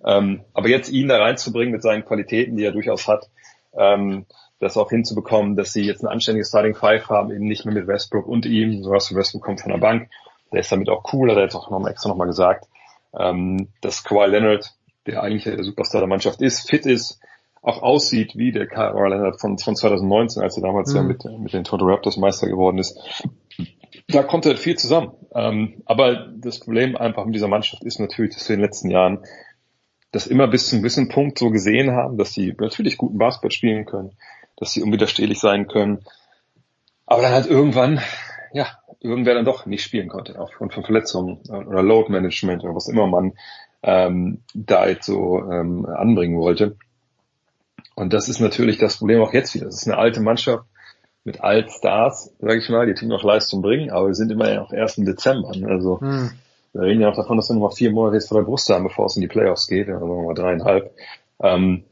ähm, 0.06 0.42
aber 0.54 0.68
jetzt 0.68 0.92
ihn 0.92 1.08
da 1.08 1.18
reinzubringen 1.18 1.72
mit 1.72 1.82
seinen 1.82 2.04
Qualitäten, 2.04 2.58
die 2.58 2.66
er 2.66 2.74
durchaus 2.74 3.08
hat, 3.08 3.30
ähm, 3.74 4.26
das 4.60 4.76
auch 4.76 4.90
hinzubekommen, 4.90 5.56
dass 5.56 5.72
sie 5.72 5.86
jetzt 5.86 6.04
ein 6.04 6.10
anständiges 6.10 6.50
Starting 6.50 6.76
Five 6.76 7.10
haben, 7.10 7.32
eben 7.32 7.46
nicht 7.46 7.66
mehr 7.66 7.74
mit 7.74 7.88
Westbrook 7.88 8.28
und 8.28 8.46
ihm, 8.46 8.84
so 8.84 8.92
was 8.92 9.16
Westbrook 9.16 9.44
kommt 9.44 9.62
von 9.62 9.72
der 9.72 9.80
Bank, 9.80 10.10
der 10.52 10.60
ist 10.60 10.72
damit 10.72 10.90
auch 10.90 11.14
cool, 11.14 11.32
hat 11.32 11.38
er 11.38 11.44
jetzt 11.44 11.56
auch 11.56 11.70
noch 11.72 11.88
extra 11.88 12.10
nochmal 12.10 12.28
gesagt, 12.28 12.68
ähm, 13.18 13.70
dass 13.80 14.04
Kawhi 14.04 14.28
Leonard, 14.28 14.76
der 15.08 15.24
eigentlich 15.24 15.46
der 15.46 15.64
Superstar 15.64 16.02
der 16.02 16.10
Mannschaft 16.10 16.42
ist, 16.42 16.70
fit 16.70 16.86
ist, 16.86 17.22
auch 17.62 17.82
aussieht 17.82 18.36
wie 18.36 18.52
der 18.52 18.68
Kawhi 18.68 19.08
Leonard 19.08 19.40
von, 19.40 19.58
von 19.58 19.78
2019, 19.78 20.44
als 20.44 20.58
er 20.58 20.64
damals 20.64 20.92
mhm. 20.92 20.98
ja 20.98 21.04
mit, 21.04 21.24
mit 21.40 21.54
den 21.54 21.64
Toronto 21.64 21.86
Raptors 21.86 22.18
Meister 22.18 22.48
geworden 22.48 22.78
ist 22.78 23.00
da 24.08 24.24
kommt 24.24 24.46
halt 24.46 24.60
viel 24.60 24.78
zusammen. 24.78 25.12
Ähm, 25.34 25.82
aber 25.86 26.28
das 26.38 26.60
Problem 26.60 26.96
einfach 26.96 27.26
mit 27.26 27.36
dieser 27.36 27.48
Mannschaft 27.48 27.84
ist 27.84 28.00
natürlich, 28.00 28.36
dass 28.36 28.48
wir 28.48 28.56
in 28.56 28.60
den 28.60 28.66
letzten 28.66 28.90
Jahren 28.90 29.20
das 30.12 30.28
immer 30.28 30.48
bis 30.48 30.68
zu 30.68 30.76
einem 30.76 30.84
gewissen 30.84 31.10
Punkt 31.10 31.40
so 31.40 31.50
gesehen 31.50 31.92
haben, 31.92 32.18
dass 32.18 32.34
sie 32.34 32.54
natürlich 32.58 32.98
guten 32.98 33.18
Basketball 33.18 33.52
spielen 33.52 33.86
können, 33.86 34.12
dass 34.58 34.72
sie 34.72 34.84
unwiderstehlich 34.84 35.40
sein 35.40 35.68
können, 35.68 36.06
aber 37.06 37.24
dann 37.24 37.34
halt 37.34 37.48
irgendwann, 37.48 38.00
ja, 38.54 38.68
irgendwer 39.00 39.34
dann 39.34 39.46
doch 39.46 39.66
nicht 39.66 39.84
spielen 39.84 40.08
konnte, 40.08 40.40
aufgrund 40.40 40.74
von 40.74 40.84
Verletzungen 40.84 41.40
oder 41.50 41.82
Load 41.82 42.12
Management 42.12 42.64
oder 42.64 42.76
was 42.76 42.88
immer 42.88 43.08
man 43.08 43.34
ähm, 43.82 44.44
da 44.54 44.88
jetzt 44.88 45.06
so 45.06 45.40
ähm, 45.40 45.86
anbringen 45.86 46.38
wollte. 46.38 46.78
Und 47.96 48.14
das 48.14 48.30
ist 48.30 48.40
natürlich 48.40 48.78
das 48.78 48.98
Problem 48.98 49.22
auch 49.22 49.34
jetzt 49.34 49.54
wieder. 49.56 49.66
Das 49.66 49.82
ist 49.82 49.88
eine 49.88 49.98
alte 49.98 50.22
Mannschaft, 50.22 50.66
mit 51.24 51.42
Altstars, 51.42 52.34
sage 52.40 52.58
ich 52.58 52.70
mal, 52.70 52.86
die 52.86 52.94
Team 52.94 53.10
noch 53.10 53.24
Leistung 53.24 53.62
bringen, 53.62 53.92
aber 53.92 54.08
wir 54.08 54.14
sind 54.16 54.32
immer 54.32 54.50
ja 54.50 54.62
noch 54.62 54.74
erst 54.74 54.98
im 54.98 55.06
Dezember. 55.06 55.56
Ne? 55.56 55.68
Also 55.68 56.02
hm. 56.02 56.32
wir 56.74 56.82
reden 56.82 57.02
ja 57.02 57.10
auch 57.10 57.16
davon, 57.16 57.38
dass 57.38 57.50
wir 57.50 57.56
noch 57.56 57.76
vier 57.76 57.92
Monate 57.92 58.16
jetzt 58.16 58.28
vor 58.28 58.40
der 58.40 58.46
Brust 58.46 58.70
haben, 58.70 58.84
bevor 58.84 59.06
es 59.06 59.16
in 59.16 59.22
die 59.22 59.28
Playoffs 59.28 59.68
geht, 59.68 59.90
also 59.90 60.06
mal 60.06 60.34
dreieinhalb. 60.34 60.92
Ähm, 61.42 61.86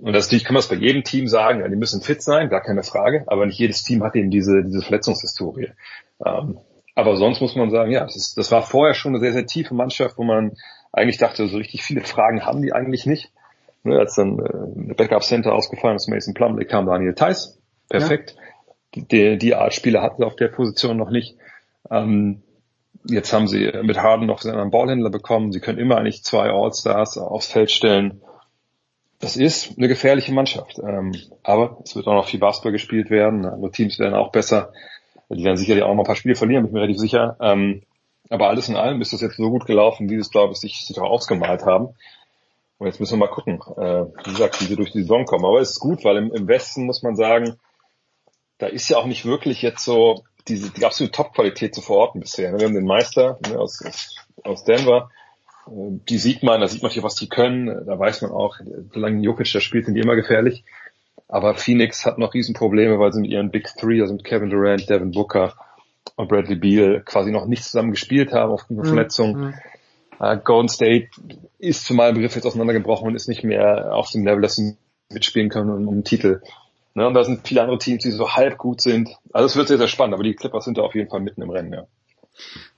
und 0.00 0.12
das 0.12 0.26
natürlich 0.26 0.44
kann 0.44 0.54
man 0.54 0.60
es 0.60 0.68
bei 0.68 0.76
jedem 0.76 1.04
Team 1.04 1.26
sagen, 1.26 1.60
ja, 1.60 1.68
die 1.68 1.76
müssen 1.76 2.02
fit 2.02 2.22
sein, 2.22 2.48
gar 2.48 2.60
keine 2.60 2.82
Frage, 2.82 3.24
aber 3.26 3.46
nicht 3.46 3.58
jedes 3.58 3.82
Team 3.82 4.04
hat 4.04 4.14
eben 4.14 4.30
diese, 4.30 4.62
diese 4.62 4.82
Verletzungshistorie. 4.82 5.70
Ähm, 6.24 6.58
aber 6.94 7.16
sonst 7.16 7.40
muss 7.40 7.56
man 7.56 7.70
sagen, 7.70 7.90
ja, 7.90 8.04
das, 8.04 8.16
ist, 8.16 8.38
das 8.38 8.52
war 8.52 8.62
vorher 8.62 8.94
schon 8.94 9.12
eine 9.12 9.20
sehr, 9.20 9.32
sehr 9.32 9.46
tiefe 9.46 9.74
Mannschaft, 9.74 10.16
wo 10.18 10.22
man 10.22 10.52
eigentlich 10.92 11.18
dachte, 11.18 11.46
so 11.48 11.56
richtig 11.56 11.82
viele 11.82 12.02
Fragen 12.02 12.44
haben 12.44 12.62
die 12.62 12.72
eigentlich 12.72 13.04
nicht. 13.06 13.32
Ne, 13.84 13.98
als 13.98 14.14
dann 14.14 14.38
äh, 14.38 14.94
Backup 14.94 15.22
Center 15.22 15.54
ausgefallen 15.54 15.96
ist, 15.96 16.08
Mason 16.08 16.34
Plumlee 16.34 16.64
kam 16.64 16.86
Daniel 16.86 17.14
Theiss, 17.14 17.58
perfekt. 17.88 18.34
Ja 18.36 18.45
die, 18.96 19.38
die 19.38 19.54
Art 19.54 19.74
Spieler 19.74 20.02
hatten 20.02 20.18
sie 20.18 20.26
auf 20.26 20.36
der 20.36 20.48
Position 20.48 20.96
noch 20.96 21.10
nicht. 21.10 21.36
Ähm, 21.90 22.42
jetzt 23.04 23.32
haben 23.32 23.46
sie 23.46 23.70
mit 23.82 23.98
Harden 23.98 24.26
noch 24.26 24.44
einen 24.44 24.70
Ballhändler 24.70 25.10
bekommen. 25.10 25.52
Sie 25.52 25.60
können 25.60 25.78
immer 25.78 25.98
eigentlich 25.98 26.24
zwei 26.24 26.50
All-Stars 26.50 27.18
aufs 27.18 27.46
Feld 27.46 27.70
stellen. 27.70 28.20
Das 29.18 29.36
ist 29.36 29.78
eine 29.78 29.88
gefährliche 29.88 30.32
Mannschaft. 30.32 30.78
Ähm, 30.78 31.14
aber 31.42 31.78
es 31.84 31.96
wird 31.96 32.06
auch 32.06 32.14
noch 32.14 32.28
viel 32.28 32.40
Basketball 32.40 32.72
gespielt 32.72 33.10
werden. 33.10 33.46
Andere 33.46 33.70
Teams 33.70 33.98
werden 33.98 34.14
auch 34.14 34.32
besser. 34.32 34.72
Die 35.28 35.44
werden 35.44 35.56
sicherlich 35.56 35.82
auch 35.82 35.94
noch 35.94 36.04
ein 36.04 36.06
paar 36.06 36.16
Spiele 36.16 36.36
verlieren, 36.36 36.62
bin 36.62 36.68
ich 36.68 36.74
mir 36.74 36.82
relativ 36.82 37.00
sicher. 37.00 37.36
Ähm, 37.40 37.82
aber 38.28 38.48
alles 38.48 38.68
in 38.68 38.76
allem 38.76 39.00
ist 39.00 39.12
das 39.12 39.20
jetzt 39.20 39.36
so 39.36 39.50
gut 39.50 39.66
gelaufen, 39.66 40.08
wie 40.08 40.14
sie 40.14 40.20
es, 40.20 40.30
glaube 40.30 40.52
ich, 40.52 40.58
sich, 40.58 40.86
sich 40.86 40.98
auch 40.98 41.10
ausgemalt 41.10 41.64
haben. 41.64 41.88
Und 42.78 42.86
jetzt 42.86 43.00
müssen 43.00 43.14
wir 43.14 43.26
mal 43.26 43.32
gucken, 43.32 43.60
äh, 43.76 44.04
wie 44.24 44.30
gesagt, 44.30 44.60
wie 44.60 44.66
sie 44.66 44.76
durch 44.76 44.92
die 44.92 45.00
Saison 45.00 45.24
kommen. 45.24 45.44
Aber 45.44 45.60
es 45.60 45.70
ist 45.70 45.80
gut, 45.80 46.04
weil 46.04 46.16
im, 46.18 46.32
im 46.32 46.46
Westen 46.46 46.84
muss 46.84 47.02
man 47.02 47.16
sagen, 47.16 47.56
da 48.58 48.66
ist 48.66 48.88
ja 48.88 48.96
auch 48.96 49.06
nicht 49.06 49.24
wirklich 49.24 49.62
jetzt 49.62 49.84
so 49.84 50.24
diese, 50.48 50.70
die 50.70 50.84
absolute 50.84 51.12
Top-Qualität 51.12 51.74
zu 51.74 51.80
verorten 51.80 52.20
bisher. 52.20 52.56
Wir 52.56 52.66
haben 52.66 52.74
den 52.74 52.86
Meister 52.86 53.38
ne, 53.48 53.58
aus, 53.58 53.82
aus 54.44 54.64
Denver, 54.64 55.10
äh, 55.66 55.70
die 56.08 56.18
sieht 56.18 56.42
man, 56.42 56.60
da 56.60 56.68
sieht 56.68 56.82
man 56.82 56.90
hier, 56.90 57.02
was 57.02 57.16
die 57.16 57.28
können, 57.28 57.86
da 57.86 57.98
weiß 57.98 58.22
man 58.22 58.30
auch, 58.30 58.58
solange 58.92 59.22
Jokic 59.22 59.52
da 59.52 59.60
spielt, 59.60 59.86
sind 59.86 59.94
die 59.94 60.00
immer 60.00 60.16
gefährlich. 60.16 60.64
Aber 61.28 61.54
Phoenix 61.56 62.06
hat 62.06 62.18
noch 62.18 62.34
Riesenprobleme, 62.34 62.98
weil 62.98 63.12
sie 63.12 63.20
mit 63.20 63.30
ihren 63.30 63.50
Big 63.50 63.68
Three, 63.76 64.00
also 64.00 64.14
mit 64.14 64.24
Kevin 64.24 64.50
Durant, 64.50 64.88
Devin 64.88 65.10
Booker 65.10 65.54
und 66.14 66.28
Bradley 66.28 66.54
Beal 66.54 67.02
quasi 67.04 67.32
noch 67.32 67.46
nicht 67.46 67.64
zusammen 67.64 67.90
gespielt 67.90 68.32
haben 68.32 68.52
aufgrund 68.52 68.78
von 68.78 68.86
mhm. 68.88 68.94
Verletzungen. 68.94 69.40
Mhm. 69.40 69.54
Uh, 70.18 70.36
Golden 70.42 70.68
State 70.68 71.08
ist 71.58 71.84
zu 71.84 71.92
meinem 71.92 72.14
Begriff 72.14 72.34
jetzt 72.36 72.46
auseinandergebrochen 72.46 73.08
und 73.08 73.16
ist 73.16 73.28
nicht 73.28 73.44
mehr 73.44 73.94
auf 73.94 74.10
dem 74.10 74.24
Level, 74.24 74.40
dass 74.40 74.54
sie 74.54 74.76
mitspielen 75.10 75.50
können 75.50 75.68
um, 75.68 75.88
um 75.88 75.94
einen 75.94 76.04
Titel. 76.04 76.40
Ne, 76.96 77.06
und 77.06 77.12
da 77.12 77.24
sind 77.24 77.46
viele 77.46 77.60
andere 77.60 77.76
Teams, 77.76 78.02
die 78.02 78.10
so 78.10 78.30
halb 78.30 78.56
gut 78.56 78.80
sind. 78.80 79.10
Also 79.30 79.44
es 79.44 79.56
wird 79.56 79.68
sehr, 79.68 79.76
sehr 79.76 79.86
spannend, 79.86 80.14
aber 80.14 80.22
die 80.22 80.34
Clippers 80.34 80.64
sind 80.64 80.78
da 80.78 80.82
auf 80.82 80.94
jeden 80.94 81.10
Fall 81.10 81.20
mitten 81.20 81.42
im 81.42 81.50
Rennen, 81.50 81.70
ja. 81.70 81.86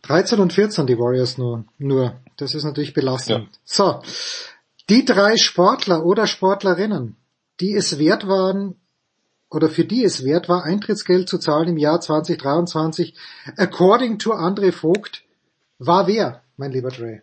13 0.02 0.40
und 0.40 0.52
14 0.52 0.88
die 0.88 0.98
Warriors 0.98 1.38
nur. 1.38 1.66
nur. 1.78 2.18
Das 2.36 2.52
ist 2.56 2.64
natürlich 2.64 2.94
belastend. 2.94 3.44
Ja. 3.44 3.58
So. 3.64 4.00
Die 4.90 5.04
drei 5.04 5.36
Sportler 5.36 6.04
oder 6.04 6.26
Sportlerinnen, 6.26 7.16
die 7.60 7.74
es 7.74 8.00
wert 8.00 8.26
waren, 8.26 8.74
oder 9.50 9.68
für 9.68 9.84
die 9.84 10.02
es 10.02 10.24
wert 10.24 10.48
war, 10.48 10.64
Eintrittsgeld 10.64 11.28
zu 11.28 11.38
zahlen 11.38 11.68
im 11.68 11.76
Jahr 11.76 12.00
2023, 12.00 13.14
according 13.56 14.18
to 14.18 14.32
André 14.32 14.72
Vogt, 14.72 15.22
war 15.78 16.08
wer, 16.08 16.42
mein 16.56 16.72
lieber 16.72 16.88
Dre? 16.88 17.22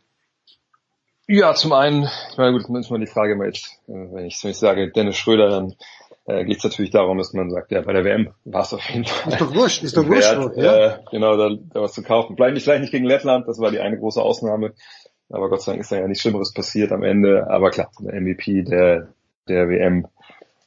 Ja, 1.28 1.56
zum 1.56 1.74
einen, 1.74 2.04
ich 2.32 2.38
meine, 2.38 2.58
gut, 2.58 2.74
ist 2.80 2.90
mal 2.90 3.00
die 3.00 3.08
Frage, 3.08 3.38
wenn 3.38 3.50
ich, 3.50 3.66
wenn 3.88 4.26
ich 4.26 4.38
sage 4.38 4.92
Dennis 4.92 5.18
Schröder, 5.18 5.50
dann 5.50 5.76
äh, 6.26 6.46
geht 6.46 6.58
es 6.58 6.64
natürlich 6.64 6.92
darum, 6.92 7.18
dass 7.18 7.34
man 7.34 7.50
sagt, 7.50 7.72
ja, 7.72 7.82
bei 7.82 7.94
der 7.94 8.04
WM 8.04 8.30
war 8.46 8.62
es 8.62 8.74
auf 8.74 8.88
jeden 8.90 9.06
Fall. 9.06 9.34
Ist 9.34 9.42
doch 9.42 9.54
wurscht, 9.54 9.84
ist 9.84 9.98
doch 9.98 10.08
wurscht. 10.08 10.36
Wert, 10.36 10.58
ja. 10.58 10.88
äh, 10.88 11.00
genau, 11.12 11.38
da, 11.38 11.50
da 11.74 11.82
was 11.82 11.94
zu 11.94 12.04
kaufen. 12.04 12.36
Vielleicht 12.36 12.56
nicht, 12.56 12.64
vielleicht 12.64 12.82
nicht 12.82 12.92
gegen 12.92 13.06
Lettland, 13.06 13.48
das 13.48 13.60
war 13.60 13.72
die 13.72 13.80
eine 13.80 13.98
große 13.98 14.22
Ausnahme. 14.22 14.74
Aber 15.30 15.50
Gott 15.50 15.62
sei 15.62 15.74
Dank 15.74 15.82
ist 15.82 15.92
da 15.92 15.98
ja 15.98 16.08
nichts 16.08 16.22
Schlimmeres 16.22 16.54
passiert 16.54 16.92
am 16.92 17.04
Ende. 17.04 17.48
Aber 17.50 17.72
klar, 17.72 17.92
der 18.00 18.20
MVP 18.20 18.64
der, 18.64 19.10
der 19.48 19.70
WM. 19.70 20.08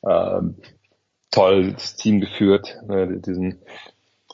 Ähm, 0.07 0.57
toll 1.31 1.73
das 1.73 1.97
Team 1.97 2.21
geführt, 2.21 2.77
äh, 2.89 3.07
diesen, 3.21 3.61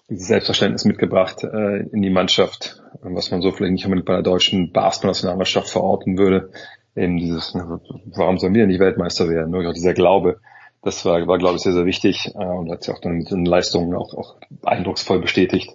dieses 0.09 0.29
Selbstverständnis 0.29 0.85
mitgebracht 0.85 1.43
äh, 1.43 1.79
in 1.79 2.03
die 2.03 2.11
Mannschaft, 2.11 2.83
was 3.03 3.31
man 3.31 3.43
so 3.43 3.51
vielleicht 3.51 3.73
nicht 3.73 3.85
unbedingt 3.85 4.07
bei 4.07 4.15
der 4.15 4.23
deutschen 4.23 4.73
Basketballnationalmannschaft 4.73 5.71
verorten 5.71 6.19
würde. 6.19 6.51
Eben 6.97 7.17
dieses, 7.17 7.55
warum 7.55 8.39
sollen 8.39 8.55
wir 8.55 8.67
nicht 8.67 8.79
Weltmeister 8.79 9.29
werden? 9.29 9.51
Nur 9.51 9.73
dieser 9.73 9.95
Glaube, 9.95 10.39
das 10.85 11.05
war, 11.05 11.27
war 11.27 11.39
glaube 11.39 11.57
ich, 11.57 11.63
sehr, 11.63 11.73
sehr 11.73 11.87
wichtig 11.87 12.33
äh, 12.35 12.45
und 12.45 12.71
hat 12.71 12.85
sich 12.85 12.95
auch 12.95 13.01
dann 13.01 13.13
mit 13.13 13.31
den 13.31 13.47
Leistungen 13.47 13.95
auch, 13.97 14.15
auch 14.15 14.37
eindrucksvoll 14.63 15.19
bestätigt. 15.19 15.75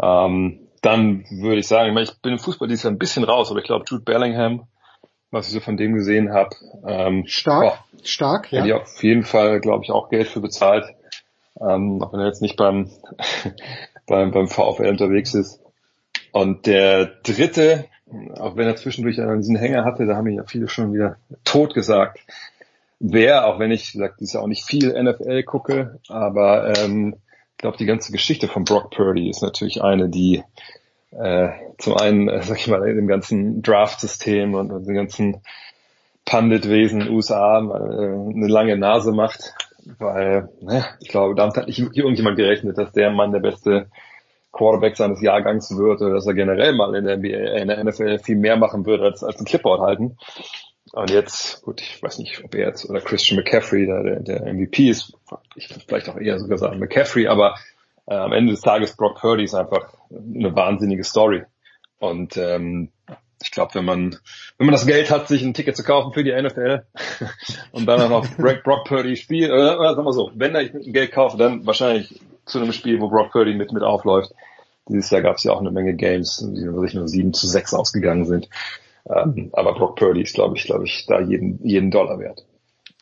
Ähm, 0.00 0.60
dann 0.80 1.24
würde 1.30 1.58
ich 1.58 1.66
sagen, 1.66 1.88
ich, 1.88 1.94
meine, 1.94 2.04
ich 2.04 2.16
bin 2.22 2.32
im 2.32 2.38
Fußball 2.38 2.68
dieses 2.68 2.84
Jahr 2.84 2.92
ein 2.92 2.98
bisschen 2.98 3.24
raus, 3.24 3.50
aber 3.50 3.58
ich 3.58 3.66
glaube, 3.66 3.84
Jude 3.88 4.04
Bellingham, 4.04 4.68
was 5.32 5.48
ich 5.48 5.54
so 5.54 5.60
von 5.60 5.76
dem 5.76 5.94
gesehen 5.94 6.32
habe, 6.32 6.50
ähm, 6.86 7.24
stark, 7.26 7.64
oh, 7.74 7.98
stark, 8.04 8.52
ja. 8.52 8.60
Hätte 8.60 8.68
ich 8.68 8.74
auf 8.74 9.02
jeden 9.02 9.24
Fall, 9.24 9.60
glaube 9.60 9.84
ich, 9.84 9.90
auch 9.90 10.08
Geld 10.08 10.28
für 10.28 10.40
bezahlt, 10.40 10.86
ähm, 11.60 12.00
auch 12.00 12.12
wenn 12.12 12.20
er 12.20 12.26
jetzt 12.26 12.42
nicht 12.42 12.56
beim, 12.56 12.90
beim, 14.06 14.30
beim 14.30 14.46
VfL 14.46 14.86
unterwegs 14.86 15.34
ist. 15.34 15.60
Und 16.30 16.66
der 16.66 17.06
dritte, 17.24 17.86
auch 18.38 18.56
wenn 18.56 18.68
er 18.68 18.76
zwischendurch 18.76 19.20
einen 19.20 19.38
diesen 19.38 19.56
Hänger 19.56 19.84
hatte, 19.84 20.06
da 20.06 20.14
haben 20.14 20.24
mich 20.24 20.36
ja 20.36 20.44
viele 20.46 20.68
schon 20.68 20.92
wieder 20.92 21.16
tot 21.44 21.74
gesagt, 21.74 22.20
wer, 23.00 23.46
auch 23.46 23.58
wenn 23.58 23.70
ich, 23.70 23.94
wie 23.94 23.98
gesagt, 23.98 24.20
dieses 24.20 24.34
Jahr 24.34 24.42
auch 24.42 24.48
nicht 24.48 24.64
viel 24.64 25.00
NFL 25.00 25.42
gucke, 25.44 25.98
aber 26.08 26.76
ähm, 26.78 27.16
ich 27.52 27.58
glaube, 27.58 27.76
die 27.76 27.86
ganze 27.86 28.12
Geschichte 28.12 28.48
von 28.48 28.64
Brock 28.64 28.90
Purdy 28.90 29.28
ist 29.28 29.42
natürlich 29.42 29.82
eine, 29.82 30.08
die 30.08 30.42
äh, 31.10 31.48
zum 31.78 31.96
einen, 31.96 32.28
äh, 32.28 32.42
sag 32.42 32.58
ich 32.58 32.68
mal, 32.68 32.86
in 32.88 32.96
dem 32.96 33.08
ganzen 33.08 33.62
Draft-System 33.62 34.54
und, 34.54 34.70
und 34.70 34.86
dem 34.86 34.94
ganzen 34.94 35.40
Pandit-Wesen 36.24 37.08
USA 37.10 37.58
äh, 37.58 38.34
eine 38.34 38.48
lange 38.48 38.76
Nase 38.76 39.12
macht, 39.12 39.54
weil, 39.98 40.50
naja, 40.60 40.84
ich 41.00 41.08
glaube, 41.08 41.34
damit 41.34 41.56
hat 41.56 41.66
nicht 41.66 41.78
irgendjemand 41.78 42.36
gerechnet, 42.36 42.76
dass 42.76 42.92
der 42.92 43.10
Mann 43.10 43.32
der 43.32 43.40
beste 43.40 43.88
Quarterback 44.52 44.96
seines 44.96 45.22
Jahrgangs 45.22 45.76
wird 45.76 46.00
oder 46.00 46.14
dass 46.14 46.26
er 46.26 46.34
generell 46.34 46.74
mal 46.74 46.94
in 46.94 47.04
der, 47.04 47.16
NBA, 47.16 47.58
in 47.58 47.68
der 47.68 47.82
NFL 47.82 48.18
viel 48.18 48.36
mehr 48.36 48.56
machen 48.56 48.84
würde 48.86 49.04
als, 49.04 49.22
als 49.22 49.38
ein 49.38 49.44
Clipboard 49.44 49.80
halten. 49.80 50.18
Und 50.92 51.10
jetzt, 51.10 51.62
gut, 51.62 51.80
ich 51.80 52.02
weiß 52.02 52.18
nicht, 52.18 52.42
ob 52.44 52.54
er 52.54 52.68
jetzt 52.68 52.88
oder 52.88 53.00
Christian 53.00 53.36
McCaffrey 53.36 53.86
der, 53.86 54.20
der 54.20 54.52
MVP 54.52 54.90
ist, 54.90 55.12
ich 55.54 55.70
würde 55.70 55.84
vielleicht 55.86 56.08
auch 56.08 56.16
eher 56.16 56.38
sogar 56.38 56.58
sagen 56.58 56.78
McCaffrey, 56.78 57.26
aber 57.26 57.56
äh, 58.06 58.14
am 58.14 58.32
Ende 58.32 58.52
des 58.52 58.62
Tages 58.62 58.96
Brock 58.96 59.20
Purdy 59.20 59.44
ist 59.44 59.54
einfach 59.54 59.92
eine 60.10 60.54
wahnsinnige 60.54 61.04
Story. 61.04 61.44
Und 61.98 62.36
ähm, 62.36 62.90
ich 63.42 63.50
glaube, 63.50 63.74
wenn 63.74 63.84
man 63.84 64.16
wenn 64.56 64.66
man 64.66 64.72
das 64.72 64.86
Geld 64.86 65.10
hat, 65.10 65.28
sich 65.28 65.42
ein 65.42 65.54
Ticket 65.54 65.76
zu 65.76 65.84
kaufen 65.84 66.12
für 66.12 66.24
die 66.24 66.32
NFL 66.32 66.84
und 67.72 67.86
dann 67.86 68.00
auch 68.00 68.08
noch 68.08 68.36
Brock, 68.36 68.84
Purdy 68.84 69.16
spielt, 69.16 69.50
oder, 69.50 69.78
oder 69.78 69.94
sagen 69.94 70.06
wir 70.06 70.12
so, 70.12 70.30
wenn 70.34 70.56
ich 70.56 70.74
ein 70.74 70.92
Geld 70.92 71.12
kaufe, 71.12 71.36
dann 71.36 71.66
wahrscheinlich 71.66 72.20
zu 72.46 72.58
einem 72.58 72.72
Spiel, 72.72 73.00
wo 73.00 73.08
Brock 73.08 73.30
Purdy 73.30 73.54
mit 73.54 73.72
mit 73.72 73.82
aufläuft. 73.82 74.32
Dieses 74.88 75.10
Jahr 75.10 75.20
gab 75.20 75.36
es 75.36 75.44
ja 75.44 75.52
auch 75.52 75.60
eine 75.60 75.70
Menge 75.70 75.94
Games, 75.94 76.38
die 76.38 76.60
sich 76.60 76.94
nur 76.94 77.06
7 77.06 77.34
zu 77.34 77.46
6 77.46 77.74
ausgegangen 77.74 78.24
sind. 78.24 78.48
Ähm, 79.08 79.50
aber 79.52 79.74
Brock 79.74 79.96
Purdy 79.96 80.22
ist, 80.22 80.34
glaube 80.34 80.56
ich, 80.56 80.64
glaube 80.64 80.84
ich, 80.84 81.06
da 81.06 81.20
jeden, 81.20 81.60
jeden 81.62 81.90
Dollar 81.90 82.18
wert. 82.18 82.44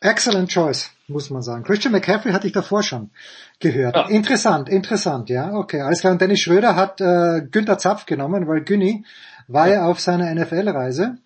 Excellent 0.01 0.51
choice, 0.51 0.91
muss 1.09 1.31
man 1.31 1.43
sagen. 1.43 1.65
Christian 1.65 1.93
McCaffrey 1.93 2.33
hatte 2.33 2.47
ich 2.47 2.53
davor 2.53 2.83
schon 2.83 3.11
gehört. 3.61 3.97
Ja. 3.97 4.09
Interessant, 4.09 4.69
interessant, 4.69 5.31
ja, 5.31 5.55
okay. 5.55 5.81
Alles 5.81 6.01
klar. 6.01 6.13
Und 6.13 6.21
Dennis 6.21 6.41
Schröder 6.41 6.77
hat 6.77 7.01
äh, 7.01 7.43
Günther 7.51 7.79
Zapf 7.79 8.05
genommen, 8.05 8.47
weil 8.47 8.63
Günni 8.63 9.05
war 9.49 9.69
ja 9.69 9.87
auf 9.87 10.01
seiner 10.01 10.33
NFL-Reise, 10.35 11.19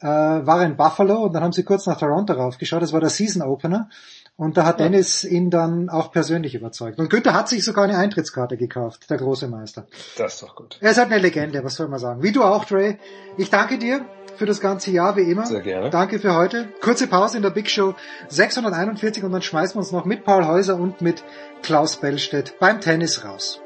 äh, 0.00 0.06
war 0.06 0.62
in 0.64 0.76
Buffalo 0.76 1.24
und 1.24 1.34
dann 1.34 1.44
haben 1.44 1.52
sie 1.52 1.62
kurz 1.62 1.86
nach 1.86 1.98
Toronto 1.98 2.32
raufgeschaut. 2.32 2.82
Das 2.82 2.92
war 2.92 3.00
der 3.00 3.10
Season 3.10 3.42
Opener. 3.42 3.88
Und 4.36 4.58
da 4.58 4.66
hat 4.66 4.80
ja. 4.80 4.88
Dennis 4.88 5.24
ihn 5.24 5.50
dann 5.50 5.88
auch 5.88 6.12
persönlich 6.12 6.54
überzeugt. 6.54 6.98
Und 6.98 7.08
Günther 7.08 7.32
hat 7.32 7.48
sich 7.48 7.64
sogar 7.64 7.84
eine 7.84 7.96
Eintrittskarte 7.96 8.56
gekauft, 8.58 9.08
der 9.08 9.16
große 9.16 9.48
Meister. 9.48 9.86
Das 10.18 10.34
ist 10.34 10.42
doch 10.42 10.54
gut. 10.54 10.78
Er 10.80 10.90
ist 10.90 10.98
halt 10.98 11.10
eine 11.10 11.22
Legende, 11.22 11.64
was 11.64 11.76
soll 11.76 11.88
man 11.88 11.98
sagen. 11.98 12.22
Wie 12.22 12.32
du 12.32 12.42
auch, 12.42 12.66
Dre. 12.66 12.98
Ich 13.38 13.48
danke 13.48 13.78
dir 13.78 14.04
für 14.36 14.46
das 14.46 14.60
ganze 14.60 14.90
Jahr, 14.90 15.16
wie 15.16 15.30
immer. 15.30 15.46
Sehr 15.46 15.60
gerne. 15.60 15.90
Danke 15.90 16.18
für 16.18 16.34
heute. 16.34 16.68
Kurze 16.80 17.06
Pause 17.06 17.36
in 17.36 17.42
der 17.42 17.50
Big 17.50 17.70
Show 17.70 17.94
641 18.28 19.24
und 19.24 19.32
dann 19.32 19.42
schmeißen 19.42 19.74
wir 19.74 19.80
uns 19.80 19.92
noch 19.92 20.04
mit 20.04 20.24
Paul 20.24 20.46
Häuser 20.46 20.76
und 20.76 21.00
mit 21.00 21.24
Klaus 21.62 21.96
Bellstedt 21.96 22.58
beim 22.58 22.80
Tennis 22.80 23.24
raus. 23.24 23.60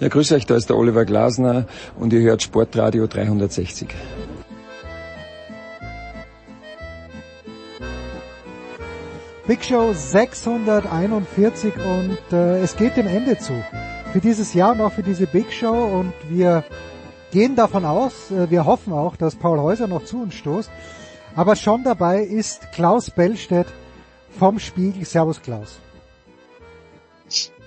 Ja, 0.00 0.08
grüße 0.08 0.34
euch, 0.34 0.46
da 0.46 0.56
ist 0.56 0.70
der 0.70 0.78
Oliver 0.78 1.04
Glasner 1.04 1.66
und 1.98 2.14
ihr 2.14 2.22
hört 2.22 2.42
Sportradio 2.42 3.06
360. 3.06 3.88
Big 9.50 9.64
Show 9.64 9.92
641 9.92 11.74
und 11.74 12.18
äh, 12.30 12.60
es 12.60 12.76
geht 12.76 12.96
dem 12.96 13.08
Ende 13.08 13.36
zu. 13.36 13.52
Für 14.12 14.20
dieses 14.20 14.54
Jahr 14.54 14.70
und 14.70 14.80
auch 14.80 14.92
für 14.92 15.02
diese 15.02 15.26
Big 15.26 15.52
Show 15.52 15.74
und 15.74 16.12
wir 16.28 16.62
gehen 17.32 17.56
davon 17.56 17.84
aus, 17.84 18.30
äh, 18.30 18.48
wir 18.48 18.64
hoffen 18.64 18.92
auch, 18.92 19.16
dass 19.16 19.34
Paul 19.34 19.58
Häuser 19.58 19.88
noch 19.88 20.04
zu 20.04 20.22
uns 20.22 20.36
stoßt. 20.36 20.70
Aber 21.34 21.56
schon 21.56 21.82
dabei 21.82 22.22
ist 22.22 22.70
Klaus 22.70 23.10
Bellstedt 23.10 23.66
vom 24.38 24.60
Spiegel. 24.60 25.04
Servus 25.04 25.42
Klaus. 25.42 25.80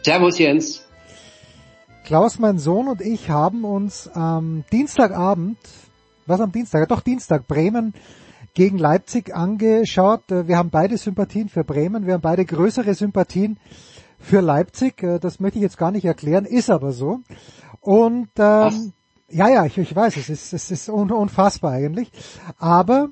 Servus 0.04 0.40
Jens. 0.40 0.88
Klaus, 2.06 2.40
mein 2.40 2.60
Sohn 2.60 2.88
und 2.88 3.02
ich 3.02 3.30
haben 3.30 3.66
uns 3.66 4.08
am 4.08 4.64
Dienstagabend, 4.72 5.58
was 6.28 6.40
am 6.40 6.54
Dienstag, 6.54 6.88
doch 6.88 7.02
Dienstag, 7.02 7.46
Bremen 7.46 7.94
gegen 8.54 8.78
Leipzig 8.78 9.36
angeschaut. 9.36 10.32
Äh, 10.32 10.48
wir 10.48 10.58
haben 10.58 10.70
beide 10.70 10.98
Sympathien 10.98 11.50
für 11.50 11.64
Bremen, 11.64 12.06
wir 12.06 12.14
haben 12.14 12.22
beide 12.22 12.46
größere 12.46 12.94
Sympathien 12.94 13.58
für 14.20 14.42
Leipzig. 14.42 15.04
Äh, 15.04 15.20
das 15.20 15.40
möchte 15.40 15.60
ich 15.60 15.64
jetzt 15.64 15.78
gar 15.78 15.92
nicht 15.92 16.06
erklären, 16.06 16.46
ist 16.46 16.70
aber 16.70 16.92
so. 16.92 17.22
Und 17.82 18.30
ähm, 18.38 18.94
ja, 19.30 19.50
ja, 19.50 19.66
ich, 19.66 19.78
ich 19.78 19.96
weiß, 19.96 20.18
es 20.18 20.30
ist, 20.30 20.54
es 20.54 20.72
ist 20.72 20.90
un, 20.90 21.12
unfassbar 21.12 21.72
eigentlich. 21.72 22.12
Aber 22.58 23.10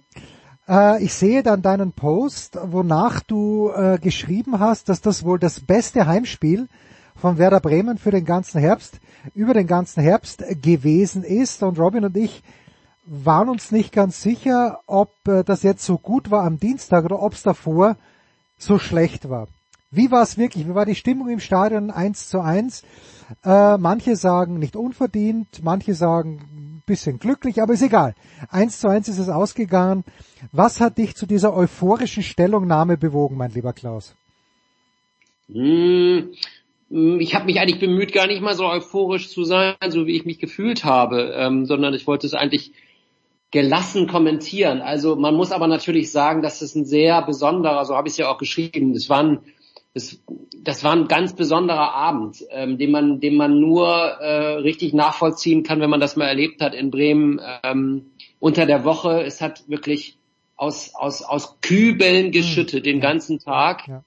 äh, 0.67 1.03
ich 1.03 1.13
sehe 1.13 1.43
dann 1.43 1.61
deinen 1.61 1.91
Post, 1.91 2.57
wonach 2.63 3.21
du 3.21 3.71
äh, 3.75 3.97
geschrieben 3.99 4.59
hast, 4.59 4.89
dass 4.89 5.01
das 5.01 5.23
wohl 5.23 5.39
das 5.39 5.59
beste 5.59 6.07
Heimspiel 6.07 6.67
von 7.15 7.37
Werder 7.37 7.59
Bremen 7.59 7.97
für 7.97 8.11
den 8.11 8.25
ganzen 8.25 8.59
Herbst, 8.59 8.99
über 9.35 9.53
den 9.53 9.67
ganzen 9.67 10.01
Herbst 10.01 10.43
gewesen 10.61 11.23
ist. 11.23 11.61
Und 11.63 11.79
Robin 11.79 12.05
und 12.05 12.15
ich 12.15 12.43
waren 13.05 13.49
uns 13.49 13.71
nicht 13.71 13.91
ganz 13.91 14.21
sicher, 14.21 14.79
ob 14.87 15.11
äh, 15.27 15.43
das 15.43 15.63
jetzt 15.63 15.85
so 15.85 15.97
gut 15.97 16.31
war 16.31 16.43
am 16.43 16.59
Dienstag 16.59 17.05
oder 17.05 17.21
ob 17.21 17.33
es 17.33 17.43
davor 17.43 17.97
so 18.57 18.77
schlecht 18.77 19.29
war. 19.29 19.47
Wie 19.89 20.09
war 20.09 20.23
es 20.23 20.37
wirklich? 20.37 20.67
Wie 20.67 20.75
war 20.75 20.85
die 20.85 20.95
Stimmung 20.95 21.27
im 21.29 21.39
Stadion 21.39 21.91
1 21.91 22.29
zu 22.29 22.39
1? 22.39 22.83
Äh, 23.43 23.77
manche 23.77 24.15
sagen 24.15 24.59
nicht 24.59 24.75
unverdient, 24.75 25.63
manche 25.63 25.95
sagen 25.95 26.39
ein 26.53 26.83
bisschen 26.85 27.19
glücklich, 27.19 27.61
aber 27.61 27.73
ist 27.73 27.81
egal. 27.81 28.15
1 28.49 28.79
zu 28.79 28.87
1 28.87 29.09
ist 29.09 29.17
es 29.17 29.29
ausgegangen. 29.29 30.05
Was 30.51 30.79
hat 30.79 30.97
dich 30.97 31.15
zu 31.15 31.25
dieser 31.25 31.53
euphorischen 31.53 32.23
Stellungnahme 32.23 32.97
bewogen, 32.97 33.35
mein 33.35 33.51
lieber 33.51 33.73
Klaus? 33.73 34.15
Hm, 35.51 36.31
ich 37.19 37.35
habe 37.35 37.45
mich 37.45 37.59
eigentlich 37.59 37.79
bemüht, 37.79 38.13
gar 38.13 38.27
nicht 38.27 38.41
mal 38.41 38.55
so 38.55 38.67
euphorisch 38.67 39.29
zu 39.29 39.43
sein, 39.43 39.75
so 39.89 40.07
wie 40.07 40.15
ich 40.15 40.25
mich 40.25 40.39
gefühlt 40.39 40.85
habe, 40.85 41.33
ähm, 41.35 41.65
sondern 41.65 41.93
ich 41.93 42.07
wollte 42.07 42.27
es 42.27 42.33
eigentlich 42.33 42.71
gelassen 43.51 44.07
kommentieren. 44.07 44.81
Also 44.81 45.15
man 45.17 45.35
muss 45.35 45.51
aber 45.51 45.67
natürlich 45.67 46.11
sagen, 46.11 46.41
dass 46.41 46.61
es 46.61 46.73
ein 46.75 46.85
sehr 46.85 47.21
besonderer, 47.21 47.85
so 47.85 47.95
habe 47.95 48.07
ich 48.07 48.13
es 48.13 48.17
ja 48.17 48.31
auch 48.31 48.37
geschrieben, 48.37 48.93
das 48.93 49.09
war 49.09 49.23
ein, 49.23 49.39
das, 49.93 50.21
das 50.57 50.83
war 50.85 50.93
ein 50.93 51.09
ganz 51.09 51.33
besonderer 51.33 51.93
Abend, 51.93 52.45
ähm, 52.49 52.77
den 52.77 52.91
man, 52.91 53.19
den 53.19 53.35
man 53.35 53.59
nur 53.59 53.87
äh, 53.89 54.53
richtig 54.55 54.93
nachvollziehen 54.93 55.63
kann, 55.63 55.81
wenn 55.81 55.89
man 55.89 55.99
das 55.99 56.15
mal 56.15 56.27
erlebt 56.27 56.61
hat 56.61 56.73
in 56.73 56.91
Bremen 56.91 57.41
ähm, 57.63 58.11
unter 58.39 58.65
der 58.65 58.85
Woche. 58.85 59.21
Es 59.21 59.41
hat 59.41 59.67
wirklich 59.67 60.17
aus, 60.55 60.95
aus, 60.95 61.21
aus 61.21 61.59
Kübeln 61.59 62.31
geschüttet 62.31 62.85
den 62.85 63.01
ganzen 63.01 63.39
Tag. 63.39 63.87
Ja. 63.87 64.03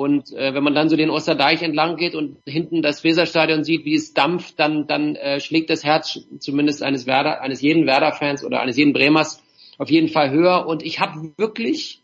Und 0.00 0.32
äh, 0.32 0.54
wenn 0.54 0.64
man 0.64 0.74
dann 0.74 0.88
so 0.88 0.96
den 0.96 1.10
Osterdeich 1.10 1.60
entlang 1.60 1.96
geht 1.96 2.14
und 2.14 2.38
hinten 2.46 2.80
das 2.80 3.04
Weserstadion 3.04 3.64
sieht, 3.64 3.84
wie 3.84 3.94
es 3.94 4.14
dampft, 4.14 4.58
dann, 4.58 4.86
dann 4.86 5.14
äh, 5.14 5.40
schlägt 5.40 5.68
das 5.68 5.84
Herz 5.84 6.18
zumindest 6.38 6.82
eines 6.82 7.06
Werder, 7.06 7.42
eines 7.42 7.60
jeden 7.60 7.84
Werder-Fans 7.84 8.42
oder 8.42 8.62
eines 8.62 8.78
jeden 8.78 8.94
Bremers 8.94 9.42
auf 9.76 9.90
jeden 9.90 10.08
Fall 10.08 10.30
höher. 10.30 10.66
Und 10.66 10.82
ich 10.82 11.00
habe 11.00 11.34
wirklich 11.36 12.00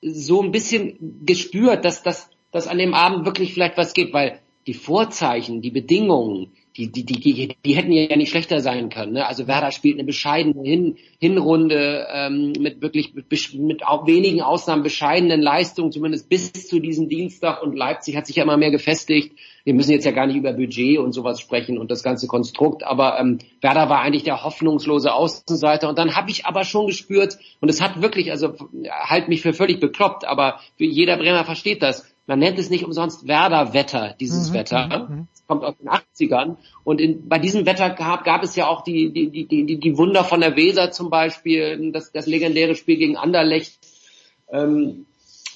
so 0.00 0.42
ein 0.44 0.52
bisschen 0.52 1.24
gespürt, 1.26 1.84
dass, 1.84 2.04
dass, 2.04 2.30
dass 2.52 2.68
an 2.68 2.78
dem 2.78 2.94
Abend 2.94 3.26
wirklich 3.26 3.52
vielleicht 3.52 3.76
was 3.76 3.94
gibt, 3.94 4.12
weil 4.12 4.38
die 4.68 4.74
Vorzeichen, 4.74 5.60
die 5.60 5.72
Bedingungen, 5.72 6.52
die, 6.76 6.90
die, 6.90 7.04
die, 7.04 7.20
die, 7.20 7.56
die 7.64 7.76
hätten 7.76 7.92
ja 7.92 8.16
nicht 8.16 8.30
schlechter 8.30 8.60
sein 8.60 8.88
können. 8.88 9.12
Ne? 9.12 9.26
Also 9.26 9.46
Werder 9.46 9.70
spielt 9.70 9.94
eine 9.94 10.04
bescheidene 10.04 10.62
Hin 10.62 10.96
Hinrunde 11.20 12.06
ähm, 12.12 12.52
mit 12.58 12.82
wirklich 12.82 13.14
mit, 13.14 13.30
mit 13.30 13.82
wenigen 14.06 14.42
Ausnahmen 14.42 14.82
bescheidenen 14.82 15.40
Leistungen, 15.40 15.92
zumindest 15.92 16.28
bis 16.28 16.52
zu 16.52 16.80
diesem 16.80 17.08
Dienstag. 17.08 17.62
Und 17.62 17.76
Leipzig 17.76 18.16
hat 18.16 18.26
sich 18.26 18.36
ja 18.36 18.42
immer 18.42 18.56
mehr 18.56 18.72
gefestigt. 18.72 19.38
Wir 19.62 19.72
müssen 19.72 19.92
jetzt 19.92 20.04
ja 20.04 20.10
gar 20.10 20.26
nicht 20.26 20.36
über 20.36 20.52
Budget 20.52 20.98
und 20.98 21.12
sowas 21.12 21.40
sprechen 21.40 21.78
und 21.78 21.90
das 21.90 22.02
ganze 22.02 22.26
Konstrukt, 22.26 22.82
aber 22.82 23.18
ähm, 23.18 23.38
Werder 23.60 23.88
war 23.88 24.00
eigentlich 24.00 24.24
der 24.24 24.42
hoffnungslose 24.42 25.14
Außenseiter. 25.14 25.88
Und 25.88 25.98
dann 25.98 26.16
habe 26.16 26.30
ich 26.30 26.44
aber 26.44 26.64
schon 26.64 26.86
gespürt, 26.86 27.38
und 27.60 27.70
es 27.70 27.80
hat 27.80 28.02
wirklich, 28.02 28.30
also 28.30 28.54
halt 28.90 29.28
mich 29.28 29.42
für 29.42 29.54
völlig 29.54 29.80
bekloppt, 29.80 30.26
aber 30.26 30.60
jeder 30.76 31.16
Bremer 31.16 31.44
versteht 31.44 31.82
das 31.82 32.04
man 32.26 32.38
nennt 32.38 32.58
es 32.58 32.70
nicht 32.70 32.84
umsonst 32.84 33.26
Werder-Wetter, 33.28 34.14
dieses 34.18 34.50
mhm, 34.50 34.54
Wetter. 34.54 35.08
Mhm. 35.08 35.28
Kommt 35.46 35.64
aus 35.64 35.74
den 35.76 35.88
80ern. 35.88 36.56
Und 36.84 37.00
in, 37.00 37.28
bei 37.28 37.38
diesem 37.38 37.66
Wetter 37.66 37.90
gab, 37.90 38.24
gab 38.24 38.42
es 38.42 38.56
ja 38.56 38.66
auch 38.66 38.82
die, 38.82 39.12
die, 39.12 39.28
die, 39.30 39.46
die, 39.46 39.78
die 39.78 39.98
Wunder 39.98 40.24
von 40.24 40.40
der 40.40 40.56
Weser 40.56 40.90
zum 40.90 41.10
Beispiel, 41.10 41.92
das, 41.92 42.12
das 42.12 42.26
legendäre 42.26 42.74
Spiel 42.74 42.96
gegen 42.96 43.16
Anderlecht. 43.16 43.78
Ähm, 44.50 45.06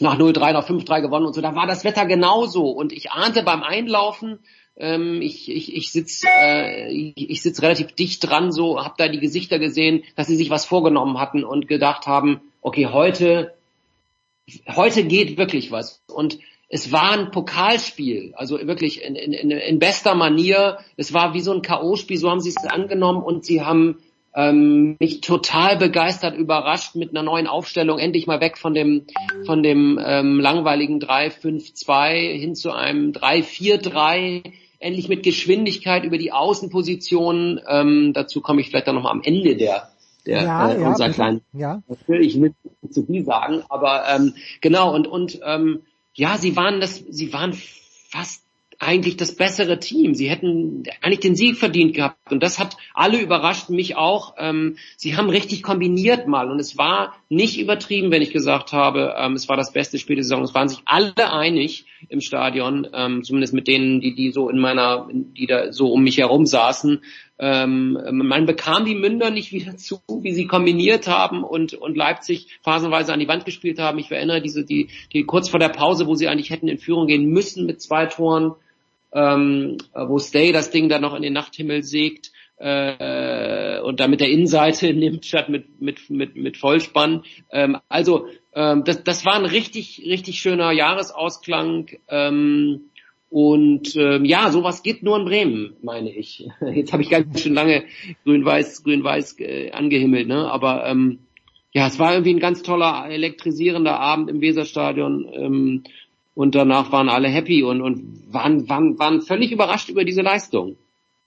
nach 0.00 0.16
0-3, 0.16 0.52
nach 0.52 0.68
5-3 0.68 1.00
gewonnen 1.00 1.26
und 1.26 1.34
so. 1.34 1.40
Da 1.40 1.54
war 1.54 1.66
das 1.66 1.84
Wetter 1.84 2.06
genauso. 2.06 2.70
Und 2.70 2.92
ich 2.92 3.10
ahnte 3.10 3.42
beim 3.42 3.62
Einlaufen, 3.62 4.38
ähm, 4.76 5.20
ich, 5.20 5.50
ich, 5.50 5.74
ich 5.74 5.90
sitze 5.90 6.26
äh, 6.28 7.12
ich 7.16 7.42
sitz 7.42 7.62
relativ 7.62 7.92
dicht 7.92 8.28
dran, 8.28 8.52
so 8.52 8.82
habe 8.82 8.94
da 8.96 9.08
die 9.08 9.18
Gesichter 9.18 9.58
gesehen, 9.58 10.04
dass 10.14 10.28
sie 10.28 10.36
sich 10.36 10.50
was 10.50 10.64
vorgenommen 10.64 11.18
hatten 11.18 11.44
und 11.44 11.68
gedacht 11.68 12.06
haben, 12.06 12.40
okay, 12.62 12.86
heute, 12.86 13.54
heute 14.68 15.04
geht 15.04 15.36
wirklich 15.36 15.72
was. 15.72 16.02
Und 16.06 16.38
es 16.68 16.92
war 16.92 17.12
ein 17.12 17.30
Pokalspiel, 17.30 18.34
also 18.36 18.58
wirklich 18.66 19.02
in, 19.02 19.14
in, 19.14 19.50
in 19.50 19.78
bester 19.78 20.14
Manier. 20.14 20.78
Es 20.96 21.14
war 21.14 21.32
wie 21.32 21.40
so 21.40 21.52
ein 21.52 21.62
K.O.-Spiel, 21.62 22.18
so 22.18 22.30
haben 22.30 22.40
sie 22.40 22.50
es 22.50 22.56
angenommen 22.56 23.22
und 23.22 23.44
sie 23.44 23.62
haben 23.62 23.98
ähm, 24.34 24.96
mich 25.00 25.22
total 25.22 25.78
begeistert, 25.78 26.36
überrascht 26.36 26.94
mit 26.94 27.10
einer 27.10 27.22
neuen 27.22 27.46
Aufstellung, 27.46 27.98
endlich 27.98 28.26
mal 28.26 28.40
weg 28.40 28.58
von 28.58 28.74
dem 28.74 29.06
von 29.46 29.62
dem 29.62 29.98
ähm, 30.04 30.40
langweiligen 30.40 31.00
3-5-2 31.00 32.38
hin 32.38 32.54
zu 32.54 32.72
einem 32.72 33.12
3-4-3, 33.12 34.42
endlich 34.78 35.08
mit 35.08 35.22
Geschwindigkeit 35.22 36.04
über 36.04 36.18
die 36.18 36.32
Außenpositionen. 36.32 37.60
Ähm, 37.66 38.12
dazu 38.12 38.42
komme 38.42 38.60
ich 38.60 38.68
vielleicht 38.68 38.86
dann 38.86 38.94
nochmal 38.94 39.12
am 39.12 39.22
Ende 39.22 39.56
der 39.56 39.88
der 40.26 40.42
ja, 40.42 40.70
äh, 40.70 40.80
ja, 40.82 41.08
kleinen 41.08 41.40
ja. 41.54 41.82
natürlich 41.88 42.36
mit 42.36 42.52
zu 42.90 43.06
viel 43.06 43.24
sagen, 43.24 43.62
aber 43.70 44.04
ähm, 44.14 44.34
genau 44.60 44.94
und 44.94 45.06
und 45.06 45.40
ähm, 45.42 45.80
ja, 46.18 46.36
sie 46.36 46.56
waren 46.56 46.80
das, 46.80 46.96
sie 47.08 47.32
waren 47.32 47.52
fast 47.52 48.42
eigentlich 48.80 49.16
das 49.16 49.34
bessere 49.34 49.78
Team. 49.78 50.14
Sie 50.14 50.28
hätten 50.28 50.84
eigentlich 51.00 51.20
den 51.20 51.36
Sieg 51.36 51.56
verdient 51.56 51.94
gehabt. 51.94 52.32
Und 52.32 52.42
das 52.42 52.58
hat 52.58 52.76
alle 52.94 53.20
überrascht, 53.20 53.70
mich 53.70 53.96
auch. 53.96 54.34
Ähm, 54.38 54.76
sie 54.96 55.16
haben 55.16 55.30
richtig 55.30 55.62
kombiniert 55.62 56.28
mal. 56.28 56.50
Und 56.50 56.60
es 56.60 56.76
war 56.76 57.14
nicht 57.28 57.58
übertrieben, 57.58 58.10
wenn 58.10 58.22
ich 58.22 58.32
gesagt 58.32 58.72
habe, 58.72 59.14
ähm, 59.16 59.34
es 59.34 59.48
war 59.48 59.56
das 59.56 59.72
beste 59.72 59.98
Spiel 59.98 60.16
der 60.16 60.24
Saison. 60.24 60.42
Es 60.42 60.54
waren 60.54 60.68
sich 60.68 60.80
alle 60.84 61.32
einig 61.32 61.86
im 62.08 62.20
Stadion, 62.20 62.86
ähm, 62.92 63.22
zumindest 63.24 63.54
mit 63.54 63.66
denen, 63.66 64.00
die, 64.00 64.14
die 64.14 64.30
so 64.30 64.48
in 64.48 64.58
meiner, 64.58 65.08
die 65.12 65.46
da 65.46 65.72
so 65.72 65.92
um 65.92 66.02
mich 66.02 66.18
herum 66.18 66.46
saßen. 66.46 67.02
Ähm, 67.40 67.98
man 68.10 68.46
bekam 68.46 68.84
die 68.84 68.96
Münder 68.96 69.30
nicht 69.30 69.52
wieder 69.52 69.76
zu, 69.76 70.00
wie 70.08 70.32
sie 70.32 70.46
kombiniert 70.46 71.06
haben 71.06 71.44
und, 71.44 71.74
und 71.74 71.96
Leipzig 71.96 72.48
phasenweise 72.62 73.12
an 73.12 73.20
die 73.20 73.28
Wand 73.28 73.44
gespielt 73.44 73.78
haben. 73.78 73.98
Ich 73.98 74.10
erinnere 74.10 74.42
diese, 74.42 74.64
die, 74.64 74.88
die 75.12 75.24
kurz 75.24 75.48
vor 75.48 75.60
der 75.60 75.68
Pause, 75.68 76.06
wo 76.06 76.14
sie 76.16 76.26
eigentlich 76.26 76.50
hätten 76.50 76.68
in 76.68 76.78
Führung 76.78 77.06
gehen 77.06 77.26
müssen 77.26 77.64
mit 77.64 77.80
zwei 77.80 78.06
Toren, 78.06 78.54
ähm, 79.12 79.78
wo 79.94 80.18
Stay 80.18 80.52
das 80.52 80.70
Ding 80.70 80.88
dann 80.88 81.02
noch 81.02 81.14
in 81.14 81.22
den 81.22 81.32
Nachthimmel 81.32 81.84
sägt 81.84 82.32
äh, 82.58 83.80
und 83.80 84.00
damit 84.00 84.20
der 84.20 84.30
Innenseite 84.30 84.92
nimmt 84.94 85.24
statt 85.24 85.48
mit 85.48 85.80
mit 85.80 86.10
mit 86.10 86.36
mit 86.36 86.56
Vollspann. 86.56 87.22
Ähm, 87.50 87.78
also 87.88 88.26
ähm, 88.54 88.84
das 88.84 89.04
das 89.04 89.24
war 89.24 89.34
ein 89.34 89.46
richtig 89.46 90.02
richtig 90.04 90.40
schöner 90.40 90.72
Jahresausklang. 90.72 91.88
Ähm, 92.08 92.90
und 93.30 93.94
ähm, 93.96 94.24
ja, 94.24 94.50
sowas 94.50 94.82
geht 94.82 95.02
nur 95.02 95.18
in 95.18 95.26
Bremen, 95.26 95.76
meine 95.82 96.10
ich. 96.10 96.48
Jetzt 96.72 96.92
habe 96.92 97.02
ich 97.02 97.10
ganz 97.10 97.40
schön 97.40 97.54
lange 97.54 97.84
grün-weiß, 98.24 98.84
grün-weiß 98.84 99.38
äh, 99.40 99.70
angehimmelt, 99.72 100.28
ne? 100.28 100.50
Aber 100.50 100.86
ähm, 100.86 101.18
ja, 101.72 101.86
es 101.86 101.98
war 101.98 102.12
irgendwie 102.12 102.34
ein 102.34 102.40
ganz 102.40 102.62
toller, 102.62 103.06
elektrisierender 103.10 104.00
Abend 104.00 104.30
im 104.30 104.40
Weserstadion. 104.40 105.28
Ähm, 105.32 105.84
und 106.34 106.54
danach 106.54 106.90
waren 106.92 107.08
alle 107.08 107.28
happy 107.28 107.64
und, 107.64 107.82
und 107.82 108.32
waren, 108.32 108.68
waren, 108.68 108.98
waren 108.98 109.20
völlig 109.20 109.52
überrascht 109.52 109.88
über 109.90 110.04
diese 110.04 110.22
Leistung. 110.22 110.76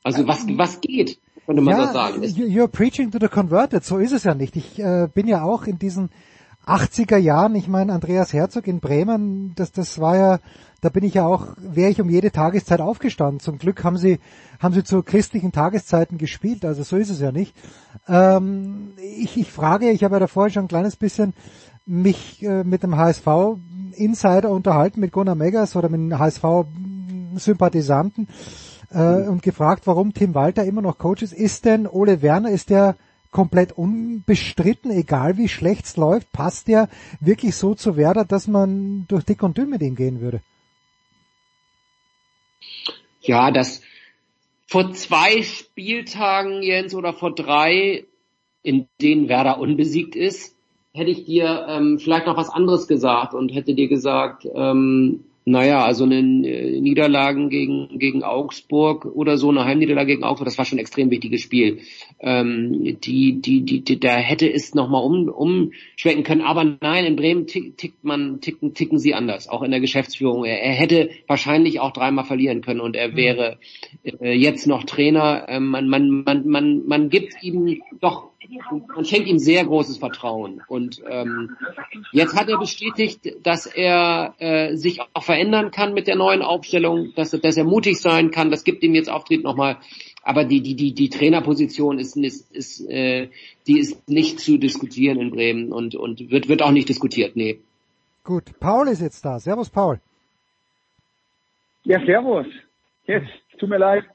Also 0.04 0.26
was, 0.26 0.46
was 0.58 0.82
geht, 0.82 1.20
könnte 1.46 1.62
man 1.62 1.76
ja, 1.76 1.82
das 1.82 1.94
sagen. 1.94 2.24
You're 2.24 2.68
preaching 2.68 3.12
to 3.12 3.20
the 3.20 3.28
converted, 3.28 3.84
so 3.84 3.98
ist 3.98 4.14
es 4.14 4.24
ja 4.24 4.34
nicht. 4.34 4.56
Ich 4.56 4.80
äh, 4.80 5.08
bin 5.14 5.28
ja 5.28 5.44
auch 5.44 5.68
in 5.68 5.78
diesen 5.78 6.10
80er 6.66 7.18
Jahren, 7.18 7.56
ich 7.56 7.68
meine, 7.68 7.94
Andreas 7.94 8.34
Herzog 8.34 8.68
in 8.68 8.80
Bremen, 8.80 9.54
das, 9.56 9.72
das 9.72 10.00
war 10.00 10.16
ja 10.16 10.40
da 10.82 10.90
bin 10.90 11.04
ich 11.04 11.14
ja 11.14 11.26
auch, 11.26 11.48
wäre 11.58 11.92
ich 11.92 12.02
um 12.02 12.10
jede 12.10 12.32
Tageszeit 12.32 12.82
aufgestanden. 12.82 13.40
Zum 13.40 13.60
Glück 13.60 13.84
haben 13.84 13.98
sie, 13.98 14.20
haben 14.60 14.74
sie 14.74 14.84
zu 14.84 15.04
christlichen 15.04 15.52
Tageszeiten 15.52 16.18
gespielt, 16.18 16.66
also 16.66 16.82
so 16.82 16.98
ist 16.98 17.12
es 17.12 17.20
ja 17.20 17.32
nicht. 17.32 17.56
Ähm, 18.08 18.94
ich, 18.98 19.38
ich 19.38 19.52
frage, 19.52 19.92
ich 19.92 20.04
habe 20.04 20.16
ja 20.16 20.20
davor 20.20 20.50
schon 20.50 20.66
ein 20.66 20.70
kleines 20.70 20.96
bisschen 20.96 21.34
mich 21.86 22.42
äh, 22.42 22.64
mit 22.64 22.82
dem 22.82 22.98
HSV 22.98 23.28
Insider 23.94 24.50
unterhalten, 24.50 25.00
mit 25.00 25.12
Gunnar 25.12 25.36
Megas 25.36 25.76
oder 25.76 25.88
mit 25.88 26.18
HSV 26.18 26.44
Sympathisanten 27.36 28.28
äh, 28.90 29.28
und 29.28 29.44
gefragt, 29.44 29.86
warum 29.86 30.14
Tim 30.14 30.34
Walter 30.34 30.66
immer 30.66 30.82
noch 30.82 30.98
Coach 30.98 31.22
ist. 31.22 31.34
Ist 31.34 31.66
denn 31.66 31.86
Ole 31.86 32.24
Werner, 32.24 32.50
ist 32.50 32.72
der 32.72 32.96
komplett 33.32 33.72
unbestritten, 33.72 34.92
egal 34.92 35.38
wie 35.38 35.48
schlecht 35.48 35.86
es 35.86 35.98
läuft, 35.98 36.32
passt 36.32 36.68
der 36.68 36.90
wirklich 37.20 37.56
so 37.56 37.74
zu 37.74 37.96
Werder, 37.96 38.26
dass 38.26 38.48
man 38.48 39.06
durch 39.08 39.24
dick 39.24 39.42
und 39.42 39.58
dünn 39.58 39.70
mit 39.70 39.82
ihm 39.82 39.96
gehen 39.96 40.22
würde? 40.22 40.42
Ja, 43.22 43.52
das 43.52 43.82
vor 44.68 44.94
zwei 44.94 45.42
Spieltagen, 45.42 46.62
Jens, 46.62 46.96
oder 46.96 47.14
vor 47.14 47.34
drei, 47.34 48.06
in 48.64 48.88
denen 49.02 49.28
Werder 49.28 49.60
unbesiegt 49.60 50.16
ist, 50.16 50.56
hätte 50.94 51.12
ich 51.12 51.26
dir 51.26 51.66
ähm, 51.70 52.00
vielleicht 52.00 52.26
noch 52.26 52.38
was 52.38 52.50
anderes 52.50 52.88
gesagt 52.88 53.34
und 53.34 53.50
hätte 53.50 53.74
dir 53.74 53.88
gesagt, 53.88 54.48
ähm, 54.54 55.24
naja, 55.52 55.84
also 55.84 56.06
eine 56.06 56.18
äh, 56.18 56.80
Niederlagen 56.80 57.50
gegen, 57.50 58.00
gegen 58.00 58.24
Augsburg 58.24 59.06
oder 59.06 59.38
so, 59.38 59.50
eine 59.50 59.66
Heimniederlage 59.66 60.14
gegen 60.14 60.24
Augsburg, 60.24 60.46
das 60.46 60.58
war 60.58 60.66
schon 60.66 60.78
ein 60.78 60.82
extrem 60.82 61.12
wichtiges 61.12 61.42
Spiel. 61.42 61.82
Ähm, 62.20 62.98
die, 63.04 63.42
die, 63.42 63.62
die, 63.62 63.82
die, 63.82 64.00
da 64.00 64.16
hätte 64.16 64.52
es 64.52 64.74
nochmal 64.74 65.04
um, 65.04 65.30
umschwenken 65.30 66.24
können. 66.24 66.42
Aber 66.42 66.64
nein, 66.82 67.06
in 67.06 67.16
Bremen 67.16 67.48
tick, 67.48 67.78
tickt 67.78 68.04
man, 68.04 68.42
ticken, 68.42 68.74
ticken 68.74 68.98
sie 68.98 69.14
anders, 69.14 69.48
auch 69.48 69.62
in 69.62 69.72
der 69.72 69.82
Geschäftsführung. 69.82 70.46
Er, 70.46 70.62
er 70.62 70.74
hätte 70.74 71.10
wahrscheinlich 71.28 71.80
auch 71.80 71.92
dreimal 71.92 72.26
verlieren 72.26 72.62
können 72.62 72.80
und 72.80 72.96
er 72.96 73.10
mhm. 73.10 73.16
wäre 73.18 73.58
äh, 74.04 74.34
jetzt 74.34 74.68
noch 74.68 74.86
Trainer. 74.86 75.46
Ähm, 75.50 75.68
man, 75.68 75.88
man, 75.88 76.24
man, 76.24 76.48
man, 76.48 76.88
man 76.88 77.10
gibt 77.10 77.44
ihm 77.44 77.82
doch 78.00 78.31
man 78.96 79.06
schenkt 79.06 79.28
ihm 79.28 79.40
sehr 79.40 79.64
großes 79.66 79.98
Vertrauen. 79.98 80.62
Und 80.68 81.02
ähm, 81.10 81.56
jetzt 82.12 82.36
hat 82.36 82.50
er 82.50 82.58
bestätigt, 82.58 83.22
dass 83.44 83.66
er 83.66 84.36
äh, 84.40 84.76
sich 84.76 85.00
auch 85.14 85.24
verändern 85.24 85.72
kann 85.72 85.94
mit 85.94 86.08
der 86.08 86.16
neuen 86.16 86.42
Aufstellung, 86.42 87.14
dass, 87.16 87.32
dass 87.32 87.58
er 87.58 87.64
mutig 87.64 88.00
sein 88.00 88.32
kann. 88.32 88.52
Das 88.52 88.64
gibt 88.64 88.84
ihm 88.84 88.96
jetzt 88.96 89.10
Auftritt 89.10 89.44
nochmal. 89.44 89.78
Aber 90.24 90.46
die, 90.46 90.62
die, 90.62 90.76
die, 90.76 90.94
die 90.94 91.10
Trainerposition 91.10 91.98
ist, 91.98 92.16
ist, 92.16 92.52
ist, 92.52 92.90
äh, 92.90 93.30
die 93.68 93.80
ist 93.80 94.08
nicht 94.08 94.40
zu 94.40 94.58
diskutieren 94.58 95.20
in 95.20 95.32
Bremen 95.32 95.72
und, 95.72 95.96
und 95.96 96.30
wird, 96.30 96.48
wird 96.48 96.62
auch 96.62 96.72
nicht 96.72 96.90
diskutiert, 96.90 97.36
nee. 97.36 97.60
Gut, 98.24 98.60
Paul 98.60 98.88
ist 98.88 99.02
jetzt 99.02 99.26
da. 99.26 99.40
Servus, 99.40 99.70
Paul. 99.70 100.00
Ja, 101.84 102.00
servus. 102.06 102.46
Jetzt, 103.08 103.32
tut 103.58 103.70
mir 103.70 103.80
leid. 103.80 104.06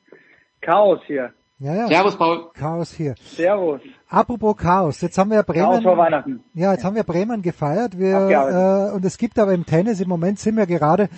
Chaos 0.61 1.01
hier. 1.07 1.33
Ja, 1.59 1.75
ja. 1.75 1.89
Servus, 1.89 2.17
Paul. 2.17 2.51
Chaos 2.53 2.93
hier. 2.93 3.15
Servus. 3.35 3.81
Apropos 4.11 4.57
Chaos, 4.57 5.01
jetzt 5.01 5.17
haben 5.17 5.31
wir 5.31 5.43
Bremen. 5.43 5.65
Chaos 5.65 5.83
vor 5.83 5.97
Weihnachten. 5.97 6.45
Ja, 6.53 6.73
jetzt 6.73 6.85
haben 6.85 6.97
wir 6.97 7.03
Bremen 7.03 7.41
gefeiert. 7.41 7.99
Wir, 7.99 8.91
äh, 8.91 8.95
und 8.95 9.05
es 9.07 9.17
gibt 9.17 9.39
aber 9.39 9.55
im 9.55 9.65
Tennis, 9.65 10.01
im 10.01 10.09
Moment 10.09 10.39
sind 10.39 10.57
wir 10.57 10.67
gerade, 10.67 11.09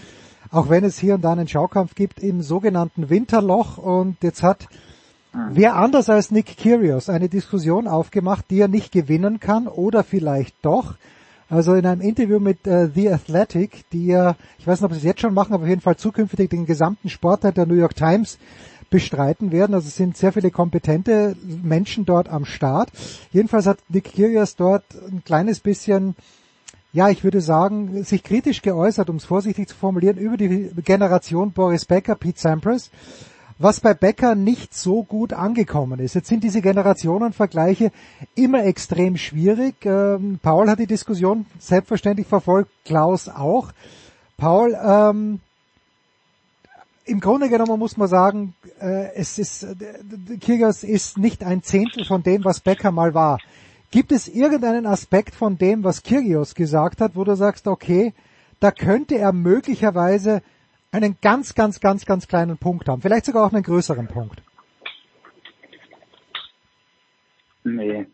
auch 0.53 0.69
wenn 0.69 0.85
es 0.85 0.97
hier 0.97 1.17
und 1.17 1.23
da 1.23 1.33
einen 1.33 1.49
Schaukampf 1.49 1.97
gibt, 1.97 2.21
im 2.21 2.43
sogenannten 2.43 3.11
Winterloch. 3.11 3.79
Und 3.79 4.23
jetzt 4.23 4.45
hat 4.45 4.69
hm. 5.33 5.49
wer 5.55 5.75
anders 5.75 6.09
als 6.09 6.31
Nick 6.31 6.57
Kyrgios 6.57 7.09
eine 7.09 7.29
Diskussion 7.29 7.89
aufgemacht, 7.89 8.45
die 8.49 8.61
er 8.61 8.69
nicht 8.69 8.93
gewinnen 8.93 9.41
kann 9.41 9.67
oder 9.67 10.05
vielleicht 10.05 10.55
doch. 10.63 10.95
Also 11.51 11.75
in 11.75 11.85
einem 11.85 12.03
Interview 12.03 12.39
mit 12.39 12.65
äh, 12.67 12.91
The 12.95 13.11
Athletic, 13.11 13.91
die 13.91 14.07
ja, 14.07 14.37
ich 14.59 14.67
weiß 14.69 14.81
nicht, 14.81 14.87
ob 14.87 14.93
sie 14.93 14.99
es 14.99 15.05
jetzt 15.05 15.21
schon 15.21 15.35
machen, 15.35 15.53
aber 15.55 15.65
auf 15.65 15.69
jeden 15.69 15.81
Fall 15.81 15.97
zukünftig 15.97 16.51
den 16.51 16.67
gesamten 16.67 17.09
Sportteil 17.09 17.53
der 17.53 17.67
New 17.67 17.75
York 17.75 17.97
Times 17.97 18.39
bestreiten 18.91 19.53
werden. 19.53 19.75
Also 19.75 19.89
es 19.89 19.97
sind 19.97 20.17
sehr 20.17 20.33
viele 20.33 20.51
kompetente 20.51 21.37
Menschen 21.63 22.05
dort 22.05 22.29
am 22.29 22.45
Start. 22.45 22.91
Jedenfalls 23.33 23.67
hat 23.67 23.79
Nick 23.89 24.13
Kyrgios 24.15 24.57
dort 24.57 24.85
ein 25.11 25.23
kleines 25.25 25.61
bisschen 25.61 26.15
ja, 26.93 27.11
ich 27.11 27.23
würde 27.23 27.41
sagen, 27.41 28.03
sich 28.03 28.23
kritisch 28.23 28.63
geäußert, 28.63 29.11
um 29.11 29.17
es 29.17 29.25
vorsichtig 29.27 29.69
zu 29.69 29.77
formulieren, 29.77 30.17
über 30.17 30.37
die 30.37 30.71
Generation 30.85 31.53
Boris 31.53 31.85
Becker, 31.85 32.15
Pete 32.15 32.41
Sampras, 32.41 32.91
was 33.59 33.81
bei 33.81 33.93
Becker 33.93 34.35
nicht 34.35 34.75
so 34.75 35.03
gut 35.03 35.33
angekommen 35.33 36.01
ist. 36.01 36.15
Jetzt 36.15 36.29
sind 36.29 36.45
diese 36.45 36.63
Generationenvergleiche 36.63 37.93
immer 38.35 38.65
extrem 38.65 39.17
schwierig. 39.17 39.85
Ähm, 39.85 40.39
Paul 40.43 40.71
hat 40.71 40.79
die 40.79 40.87
Diskussion 40.87 41.47
selbstverständlich 41.59 42.27
verfolgt, 42.27 42.71
Klaus 42.85 43.29
auch. 43.29 43.73
Paul, 44.37 44.77
ähm, 44.81 45.41
im 47.09 47.21
Grunde 47.21 47.49
genommen 47.49 47.79
muss 47.79 47.97
man 47.97 48.09
sagen, 48.09 48.55
äh, 48.81 49.15
es 49.15 49.39
ist, 49.39 49.63
äh, 49.63 50.37
Kyrgios 50.39 50.85
ist 50.85 51.19
nicht 51.19 51.43
ein 51.43 51.63
Zehntel 51.63 52.05
von 52.05 52.23
dem, 52.23 52.45
was 52.45 52.61
Becker 52.61 52.93
mal 52.93 53.15
war. 53.15 53.39
Gibt 53.91 54.13
es 54.13 54.29
irgendeinen 54.29 54.87
Aspekt 54.87 55.35
von 55.35 55.57
dem, 55.57 55.83
was 55.85 56.03
Kyrgios 56.03 56.55
gesagt 56.55 57.01
hat, 57.01 57.17
wo 57.17 57.25
du 57.25 57.35
sagst, 57.35 57.67
okay, 57.67 58.13
da 58.61 58.71
könnte 58.71 59.17
er 59.17 59.33
möglicherweise 59.33 60.43
einen 60.93 61.17
ganz, 61.23 61.55
ganz, 61.55 61.81
ganz, 61.81 62.05
ganz 62.05 62.29
kleinen 62.29 62.59
Punkt 62.59 62.89
haben, 62.89 63.01
vielleicht 63.01 63.25
sogar 63.25 63.47
auch 63.47 63.53
einen 63.53 63.63
größeren 63.63 64.09
Punkt? 64.09 64.43
Nee. 67.65 68.07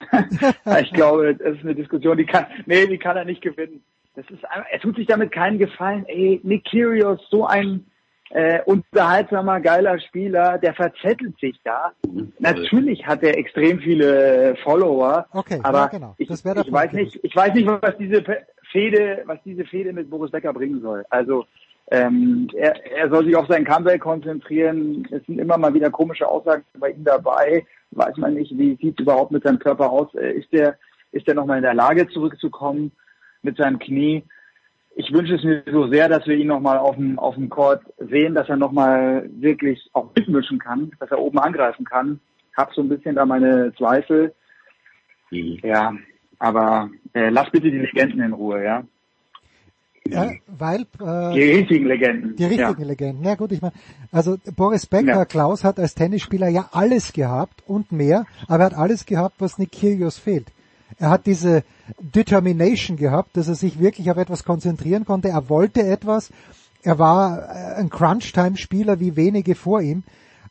ich 0.82 0.92
glaube, 0.92 1.34
das 1.34 1.56
ist 1.56 1.62
eine 1.62 1.74
Diskussion, 1.74 2.16
die 2.16 2.26
kann, 2.26 2.46
nee, 2.66 2.86
die 2.86 2.98
kann 2.98 3.16
er 3.16 3.24
nicht 3.24 3.42
gewinnen. 3.42 3.82
Das 4.14 4.24
ist, 4.30 4.42
er 4.44 4.80
tut 4.80 4.96
sich 4.96 5.06
damit 5.06 5.30
keinen 5.30 5.58
Gefallen. 5.58 6.06
Ey, 6.06 6.40
Nick 6.42 6.64
Kyrgios, 6.64 7.20
so 7.28 7.46
ein 7.46 7.84
äh, 8.30 8.60
unterhaltsamer, 8.64 9.60
geiler 9.60 9.98
Spieler, 10.00 10.58
der 10.58 10.74
verzettelt 10.74 11.38
sich 11.38 11.58
da. 11.64 11.92
Mhm. 12.06 12.32
Natürlich 12.38 13.06
hat 13.06 13.22
er 13.22 13.38
extrem 13.38 13.78
viele 13.78 14.56
Follower, 14.62 15.26
okay, 15.32 15.60
aber 15.62 15.78
ja, 15.78 15.86
genau. 15.86 16.14
ich, 16.18 16.30
ich 16.30 16.44
weiß 16.44 16.92
nicht, 16.92 17.20
ich 17.22 17.36
weiß 17.36 17.54
nicht, 17.54 17.66
was 17.66 17.96
diese 17.98 18.24
Fehde, 18.70 19.22
was 19.26 19.38
diese 19.44 19.64
Fehde 19.64 19.92
mit 19.92 20.10
Boris 20.10 20.30
Becker 20.30 20.52
bringen 20.52 20.80
soll. 20.80 21.04
Also 21.10 21.46
ähm, 21.90 22.48
er, 22.54 22.84
er 22.92 23.08
soll 23.10 23.24
sich 23.26 23.36
auf 23.36 23.46
sein 23.46 23.64
Comeback 23.64 24.00
konzentrieren. 24.00 25.06
Es 25.10 25.24
sind 25.26 25.38
immer 25.38 25.56
mal 25.56 25.72
wieder 25.72 25.90
komische 25.90 26.28
Aussagen 26.28 26.64
bei 26.78 26.90
ihm 26.90 27.04
dabei. 27.04 27.64
Weiß 27.92 28.16
man 28.16 28.34
nicht, 28.34 28.56
wie 28.58 28.76
sieht 28.76 28.98
überhaupt 28.98 29.30
mit 29.30 29.44
seinem 29.44 29.60
Körper 29.60 29.90
aus? 29.90 30.12
Äh, 30.14 30.32
ist 30.32 30.52
der, 30.52 30.76
ist 31.12 31.28
der 31.28 31.34
nochmal 31.34 31.58
in 31.58 31.62
der 31.62 31.74
Lage 31.74 32.08
zurückzukommen 32.08 32.90
mit 33.42 33.56
seinem 33.56 33.78
Knie? 33.78 34.24
Ich 34.98 35.12
wünsche 35.12 35.34
es 35.34 35.44
mir 35.44 35.62
so 35.70 35.88
sehr, 35.88 36.08
dass 36.08 36.26
wir 36.26 36.36
ihn 36.36 36.46
nochmal 36.46 36.78
auf 36.78 36.96
dem, 36.96 37.18
auf 37.18 37.34
dem 37.34 37.50
Court 37.50 37.82
sehen, 37.98 38.34
dass 38.34 38.48
er 38.48 38.56
nochmal 38.56 39.28
wirklich 39.30 39.90
auch 39.92 40.10
mitmischen 40.16 40.58
kann, 40.58 40.90
dass 40.98 41.10
er 41.10 41.18
oben 41.18 41.38
angreifen 41.38 41.84
kann. 41.84 42.18
Hab 42.56 42.72
so 42.72 42.80
ein 42.80 42.88
bisschen 42.88 43.14
da 43.14 43.26
meine 43.26 43.74
Zweifel. 43.76 44.34
Mhm. 45.30 45.58
Ja, 45.62 45.92
aber 46.38 46.88
äh, 47.12 47.28
lass 47.28 47.50
bitte 47.50 47.70
die 47.70 47.78
Legenden 47.78 48.22
in 48.22 48.32
Ruhe, 48.32 48.64
ja. 48.64 48.84
Ja, 50.08 50.30
weil 50.46 50.82
äh, 51.00 51.34
die 51.34 51.42
richtigen 51.42 51.86
Legenden. 51.86 52.36
Die 52.36 52.44
richtigen 52.44 52.80
ja. 52.80 52.86
Legenden. 52.86 53.24
Ja 53.24 53.34
gut, 53.34 53.52
ich 53.52 53.60
meine, 53.60 53.74
also 54.12 54.38
Boris 54.56 54.86
Becker, 54.86 55.08
ja. 55.08 55.24
Klaus 55.26 55.62
hat 55.62 55.78
als 55.78 55.94
Tennisspieler 55.94 56.48
ja 56.48 56.70
alles 56.72 57.12
gehabt 57.12 57.62
und 57.66 57.92
mehr, 57.92 58.24
aber 58.48 58.62
er 58.62 58.66
hat 58.66 58.74
alles 58.74 59.04
gehabt, 59.04 59.36
was 59.40 59.58
Nick 59.58 59.72
Kyrgios 59.72 60.16
fehlt. 60.16 60.46
Er 60.98 61.10
hat 61.10 61.26
diese 61.26 61.64
Determination 62.00 62.96
gehabt, 62.96 63.36
dass 63.36 63.48
er 63.48 63.54
sich 63.54 63.78
wirklich 63.78 64.10
auf 64.10 64.16
etwas 64.16 64.44
konzentrieren 64.44 65.04
konnte. 65.04 65.28
Er 65.28 65.48
wollte 65.48 65.82
etwas. 65.82 66.30
Er 66.82 66.98
war 66.98 67.38
äh, 67.38 67.74
ein 67.80 67.90
Crunch-Time-Spieler 67.90 69.00
wie 69.00 69.16
wenige 69.16 69.54
vor 69.54 69.80
ihm. 69.80 70.04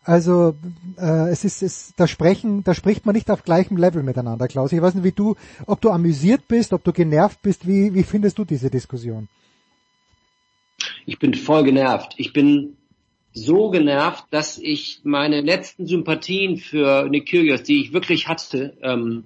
Also 0.04 0.56
äh, 1.00 1.30
es 1.30 1.44
ist, 1.46 1.64
es, 1.64 1.94
da 1.98 2.08
sprechen, 2.08 2.64
da 2.64 2.76
spricht 2.76 3.08
man 3.08 3.16
nicht 3.16 3.32
auf 3.32 3.44
gleichem 3.44 3.76
Level 3.76 4.04
miteinander, 4.04 4.48
Klaus. 4.48 4.72
Ich 4.72 4.82
weiß 4.82 4.94
nicht, 4.94 5.04
wie 5.04 5.12
du, 5.12 5.36
ob 5.66 5.82
du 5.82 5.90
amüsiert 5.90 6.48
bist, 6.48 6.74
ob 6.74 6.84
du 6.84 6.94
genervt 6.94 7.42
bist. 7.42 7.68
Wie, 7.68 7.94
wie 7.96 8.04
findest 8.04 8.38
du 8.38 8.46
diese 8.46 8.70
Diskussion? 8.70 9.28
Ich 11.08 11.18
bin 11.18 11.34
voll 11.34 11.64
genervt. 11.64 12.14
Ich 12.18 12.34
bin 12.34 12.78
so 13.34 13.72
genervt, 13.72 14.26
dass 14.30 14.60
ich 14.60 15.02
meine 15.04 15.42
letzten 15.42 15.88
Sympathien 15.88 16.58
für 16.58 17.10
Nick 17.10 17.28
Kyrgios, 17.28 17.64
die 17.64 17.82
ich 17.82 17.94
wirklich 17.94 18.28
hatte, 18.28 18.78
ähm, 18.82 19.26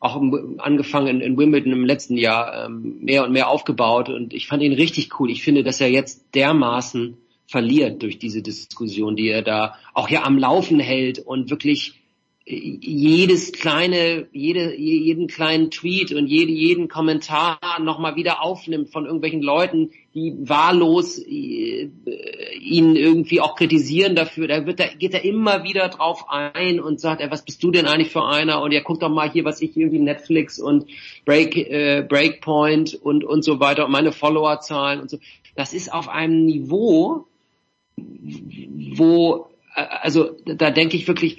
auch 0.00 0.20
angefangen 0.58 1.20
in 1.20 1.36
Wimbledon 1.36 1.72
im 1.72 1.84
letzten 1.84 2.16
Jahr 2.16 2.66
ähm, 2.66 2.98
mehr 3.00 3.24
und 3.24 3.32
mehr 3.32 3.48
aufgebaut 3.48 4.08
und 4.08 4.32
ich 4.32 4.46
fand 4.46 4.62
ihn 4.62 4.72
richtig 4.72 5.18
cool. 5.18 5.30
Ich 5.30 5.42
finde, 5.42 5.64
dass 5.64 5.80
er 5.80 5.90
jetzt 5.90 6.34
dermaßen 6.34 7.16
verliert 7.46 8.02
durch 8.02 8.18
diese 8.18 8.42
Diskussion, 8.42 9.16
die 9.16 9.28
er 9.28 9.42
da 9.42 9.74
auch 9.94 10.08
ja 10.08 10.22
am 10.22 10.38
Laufen 10.38 10.78
hält 10.78 11.18
und 11.18 11.50
wirklich 11.50 11.97
jedes 12.50 13.52
kleine, 13.52 14.26
jede, 14.32 14.74
jeden 14.74 15.26
kleinen 15.26 15.70
Tweet 15.70 16.12
und 16.12 16.26
jede, 16.28 16.50
jeden 16.50 16.88
Kommentar 16.88 17.58
nochmal 17.80 18.16
wieder 18.16 18.42
aufnimmt 18.42 18.88
von 18.90 19.04
irgendwelchen 19.04 19.42
Leuten, 19.42 19.90
die 20.14 20.34
wahllos 20.40 21.18
äh, 21.18 21.90
ihn 22.58 22.96
irgendwie 22.96 23.42
auch 23.42 23.54
kritisieren 23.54 24.16
dafür. 24.16 24.48
Da 24.48 24.64
wird 24.64 24.80
er, 24.80 24.94
geht 24.96 25.12
er 25.12 25.24
immer 25.24 25.62
wieder 25.62 25.88
drauf 25.88 26.24
ein 26.30 26.80
und 26.80 27.00
sagt, 27.00 27.20
ey, 27.20 27.30
was 27.30 27.44
bist 27.44 27.62
du 27.62 27.70
denn 27.70 27.86
eigentlich 27.86 28.12
für 28.12 28.24
einer? 28.24 28.62
Und 28.62 28.72
ja, 28.72 28.80
guck 28.80 29.00
doch 29.00 29.10
mal 29.10 29.30
hier, 29.30 29.44
was 29.44 29.60
ich 29.60 29.76
irgendwie 29.76 29.98
Netflix 29.98 30.58
und 30.58 30.86
Break, 31.26 31.54
äh, 31.54 32.06
Breakpoint 32.08 32.94
und, 32.94 33.24
und 33.24 33.44
so 33.44 33.60
weiter 33.60 33.84
und 33.84 33.92
meine 33.92 34.12
Followerzahlen 34.12 35.00
und 35.00 35.10
so. 35.10 35.18
Das 35.54 35.74
ist 35.74 35.92
auf 35.92 36.08
einem 36.08 36.46
Niveau, 36.46 37.26
wo, 37.96 39.48
äh, 39.76 39.82
also 40.00 40.30
da 40.46 40.70
denke 40.70 40.96
ich 40.96 41.06
wirklich, 41.06 41.38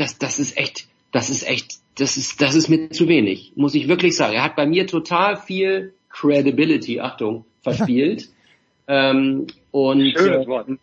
das, 0.00 0.18
das 0.18 0.38
ist 0.38 0.56
echt, 0.56 0.88
das 1.12 1.28
ist 1.28 1.46
echt, 1.46 1.74
das 1.98 2.16
ist, 2.16 2.40
das 2.40 2.54
ist 2.54 2.68
mir 2.68 2.88
zu 2.90 3.06
wenig, 3.06 3.52
muss 3.54 3.74
ich 3.74 3.86
wirklich 3.86 4.16
sagen. 4.16 4.34
Er 4.34 4.42
hat 4.42 4.56
bei 4.56 4.66
mir 4.66 4.86
total 4.86 5.36
viel 5.36 5.92
Credibility, 6.08 7.00
Achtung, 7.00 7.44
verspielt. 7.62 8.30
ähm, 8.88 9.46
und 9.70 10.12
Schönes 10.16 10.46
Wort. 10.46 10.70
Äh, 10.70 10.76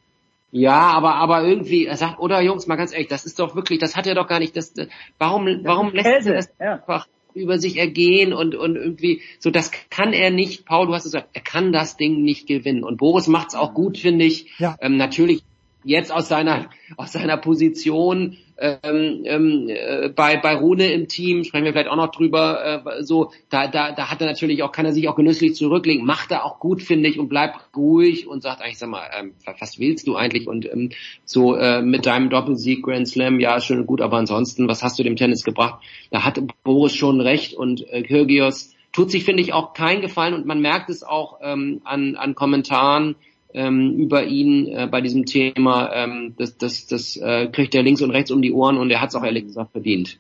ja, 0.51 0.79
aber 0.79 1.15
aber 1.15 1.43
irgendwie, 1.43 1.87
er 1.87 1.97
sagt, 1.97 2.19
oder 2.19 2.41
Jungs, 2.41 2.67
mal 2.67 2.77
ganz 2.77 2.93
ehrlich, 2.93 3.09
das 3.09 3.25
ist 3.25 3.39
doch 3.39 3.55
wirklich, 3.55 3.79
das 3.79 3.97
hat 3.97 4.07
er 4.07 4.15
doch 4.15 4.27
gar 4.27 4.39
nicht. 4.39 4.55
Das, 4.55 4.73
warum 5.17 5.45
warum 5.63 5.91
lässt 5.93 6.27
er 6.27 6.35
das 6.35 6.49
ja. 6.59 6.73
einfach 6.73 7.07
über 7.33 7.59
sich 7.59 7.77
ergehen 7.77 8.33
und 8.33 8.55
und 8.55 8.75
irgendwie 8.75 9.21
so, 9.39 9.49
das 9.49 9.71
kann 9.89 10.13
er 10.13 10.29
nicht. 10.29 10.65
Paul, 10.65 10.87
du 10.87 10.93
hast 10.93 11.03
gesagt, 11.03 11.29
er 11.33 11.41
kann 11.41 11.73
das 11.73 11.97
Ding 11.97 12.21
nicht 12.21 12.47
gewinnen. 12.47 12.83
Und 12.83 12.97
Boris 12.97 13.27
macht's 13.27 13.55
auch 13.55 13.73
gut, 13.73 13.97
finde 13.97 14.25
ich. 14.25 14.57
Ja. 14.57 14.77
Ähm, 14.79 14.95
natürlich 14.95 15.43
jetzt 15.83 16.11
aus 16.11 16.29
seiner 16.29 16.69
aus 16.95 17.11
seiner 17.11 17.37
Position 17.37 18.37
ähm, 18.59 19.21
ähm, 19.25 19.69
äh, 19.69 20.09
bei 20.09 20.37
bei 20.37 20.55
Rune 20.55 20.91
im 20.91 21.07
Team 21.07 21.43
sprechen 21.43 21.65
wir 21.65 21.73
vielleicht 21.73 21.89
auch 21.89 21.95
noch 21.95 22.11
drüber 22.11 22.83
äh, 22.85 23.03
so 23.03 23.31
da 23.49 23.67
da 23.67 23.91
da 23.91 24.09
hat 24.09 24.21
er 24.21 24.27
natürlich 24.27 24.63
auch 24.63 24.71
kann 24.71 24.85
er 24.85 24.93
sich 24.93 25.07
auch 25.07 25.15
genüsslich 25.15 25.55
zurücklegen 25.55 26.05
macht 26.05 26.31
er 26.31 26.45
auch 26.45 26.59
gut 26.59 26.81
finde 26.81 27.09
ich 27.09 27.19
und 27.19 27.29
bleibt 27.29 27.57
ruhig 27.75 28.27
und 28.27 28.41
sagt 28.41 28.61
eigentlich 28.61 28.79
sag 28.79 28.89
mal 28.89 29.07
ähm, 29.17 29.33
was 29.59 29.79
willst 29.79 30.07
du 30.07 30.15
eigentlich? 30.15 30.47
Und 30.47 30.65
ähm, 30.65 30.91
so 31.25 31.55
äh, 31.55 31.81
mit 31.81 32.05
deinem 32.05 32.29
Doppelsieg 32.29 32.83
Grand 32.83 33.07
Slam 33.07 33.39
ja 33.39 33.59
schön 33.59 33.79
und 33.79 33.87
gut 33.87 34.01
aber 34.01 34.17
ansonsten 34.17 34.67
was 34.67 34.83
hast 34.83 34.99
du 34.99 35.03
dem 35.03 35.15
Tennis 35.15 35.43
gebracht? 35.43 35.83
Da 36.11 36.23
hat 36.23 36.41
Boris 36.63 36.93
schon 36.93 37.21
recht 37.21 37.53
und 37.53 37.87
äh, 37.89 38.03
Kyrgios 38.03 38.73
tut 38.91 39.11
sich 39.11 39.23
finde 39.23 39.43
ich 39.43 39.53
auch 39.53 39.73
keinen 39.73 40.01
Gefallen 40.01 40.33
und 40.33 40.45
man 40.45 40.61
merkt 40.61 40.89
es 40.89 41.03
auch 41.03 41.39
ähm, 41.41 41.81
an 41.83 42.15
an 42.15 42.35
Kommentaren 42.35 43.15
ähm, 43.53 43.95
über 43.97 44.23
ihn 44.23 44.67
äh, 44.67 44.87
bei 44.87 45.01
diesem 45.01 45.25
Thema, 45.25 45.91
ähm, 45.93 46.35
das, 46.37 46.57
das, 46.57 46.87
das 46.87 47.17
äh, 47.17 47.47
kriegt 47.47 47.75
er 47.75 47.83
links 47.83 48.01
und 48.01 48.11
rechts 48.11 48.31
um 48.31 48.41
die 48.41 48.51
Ohren 48.51 48.77
und 48.77 48.89
er 48.91 49.01
hat 49.01 49.09
es 49.09 49.15
auch 49.15 49.23
ehrlich 49.23 49.45
gesagt 49.45 49.71
verdient. 49.71 50.19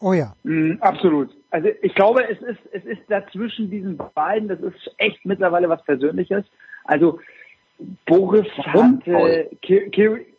Oh 0.00 0.12
ja. 0.12 0.34
Mm, 0.42 0.76
absolut. 0.80 1.30
Also 1.50 1.68
ich 1.82 1.94
glaube, 1.94 2.28
es 2.28 2.40
ist, 2.42 2.60
es 2.72 2.84
ist 2.84 3.02
dazwischen 3.08 3.70
diesen 3.70 3.98
beiden, 4.14 4.48
das 4.48 4.60
ist 4.60 4.94
echt 4.98 5.24
mittlerweile 5.24 5.68
was 5.68 5.84
Persönliches. 5.84 6.44
Also 6.84 7.20
Boris 8.06 8.46
Warum? 8.56 9.00
hatte, 9.06 9.50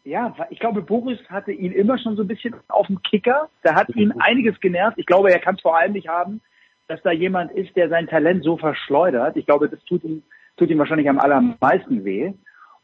ja, 0.03 0.35
ich 0.49 0.59
glaube, 0.59 0.81
Boris 0.81 1.19
hatte 1.29 1.51
ihn 1.51 1.71
immer 1.71 1.97
schon 1.97 2.15
so 2.15 2.23
ein 2.23 2.27
bisschen 2.27 2.55
auf 2.67 2.87
dem 2.87 3.01
Kicker. 3.01 3.49
Da 3.63 3.75
hat 3.75 3.89
ihn 3.95 4.13
einiges 4.19 4.59
genervt. 4.59 4.97
Ich 4.97 5.05
glaube, 5.05 5.31
er 5.31 5.39
kann 5.39 5.55
es 5.55 5.61
vor 5.61 5.77
allem 5.77 5.93
nicht 5.93 6.07
haben, 6.07 6.41
dass 6.87 7.01
da 7.01 7.11
jemand 7.11 7.51
ist, 7.51 7.75
der 7.75 7.89
sein 7.89 8.07
Talent 8.07 8.43
so 8.43 8.57
verschleudert. 8.57 9.35
Ich 9.35 9.45
glaube, 9.45 9.67
das 9.67 9.83
tut 9.85 10.03
ihm 10.03 10.21
tut 10.57 10.69
ihm 10.69 10.79
wahrscheinlich 10.79 11.09
am 11.09 11.19
allermeisten 11.19 12.03
weh. 12.05 12.33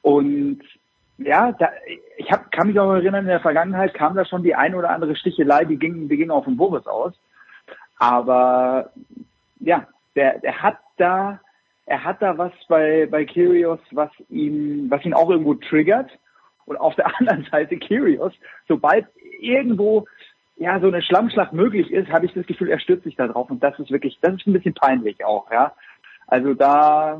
Und 0.01 0.61
ja, 1.17 1.51
da, 1.51 1.69
ich 2.17 2.31
hab, 2.31 2.51
kann 2.51 2.67
mich 2.67 2.79
auch 2.79 2.93
erinnern, 2.93 3.23
in 3.23 3.29
der 3.29 3.39
Vergangenheit 3.39 3.93
kam 3.93 4.15
da 4.15 4.25
schon 4.25 4.43
die 4.43 4.55
ein 4.55 4.75
oder 4.75 4.89
andere 4.89 5.15
Stichelei, 5.15 5.65
die 5.65 5.77
ging, 5.77 6.09
die 6.09 6.17
ging 6.17 6.31
auch 6.31 6.43
von 6.43 6.57
Boris 6.57 6.87
aus. 6.87 7.13
Aber 7.97 8.91
ja, 9.59 9.87
der, 10.15 10.39
der 10.39 10.61
hat 10.61 10.77
da, 10.97 11.39
er 11.85 12.03
hat 12.03 12.21
da 12.21 12.37
was 12.37 12.51
bei, 12.67 13.07
bei 13.09 13.25
Kyrios, 13.25 13.79
was 13.91 14.09
ihn, 14.29 14.89
was 14.89 15.05
ihn 15.05 15.13
auch 15.13 15.29
irgendwo 15.29 15.53
triggert. 15.53 16.09
Und 16.65 16.77
auf 16.77 16.95
der 16.95 17.15
anderen 17.19 17.47
Seite 17.51 17.77
Kyrios, 17.77 18.33
sobald 18.67 19.05
irgendwo 19.39 20.07
ja 20.57 20.79
so 20.79 20.87
eine 20.87 21.01
Schlammschlacht 21.01 21.53
möglich 21.53 21.91
ist, 21.91 22.09
habe 22.11 22.25
ich 22.25 22.33
das 22.33 22.45
Gefühl, 22.45 22.69
er 22.69 22.79
stürzt 22.79 23.03
sich 23.03 23.15
da 23.15 23.27
drauf 23.27 23.49
und 23.49 23.63
das 23.63 23.77
ist 23.79 23.91
wirklich, 23.91 24.19
das 24.21 24.35
ist 24.35 24.47
ein 24.47 24.53
bisschen 24.53 24.75
peinlich 24.75 25.23
auch, 25.25 25.51
ja. 25.51 25.73
Also 26.27 26.53
da, 26.53 27.19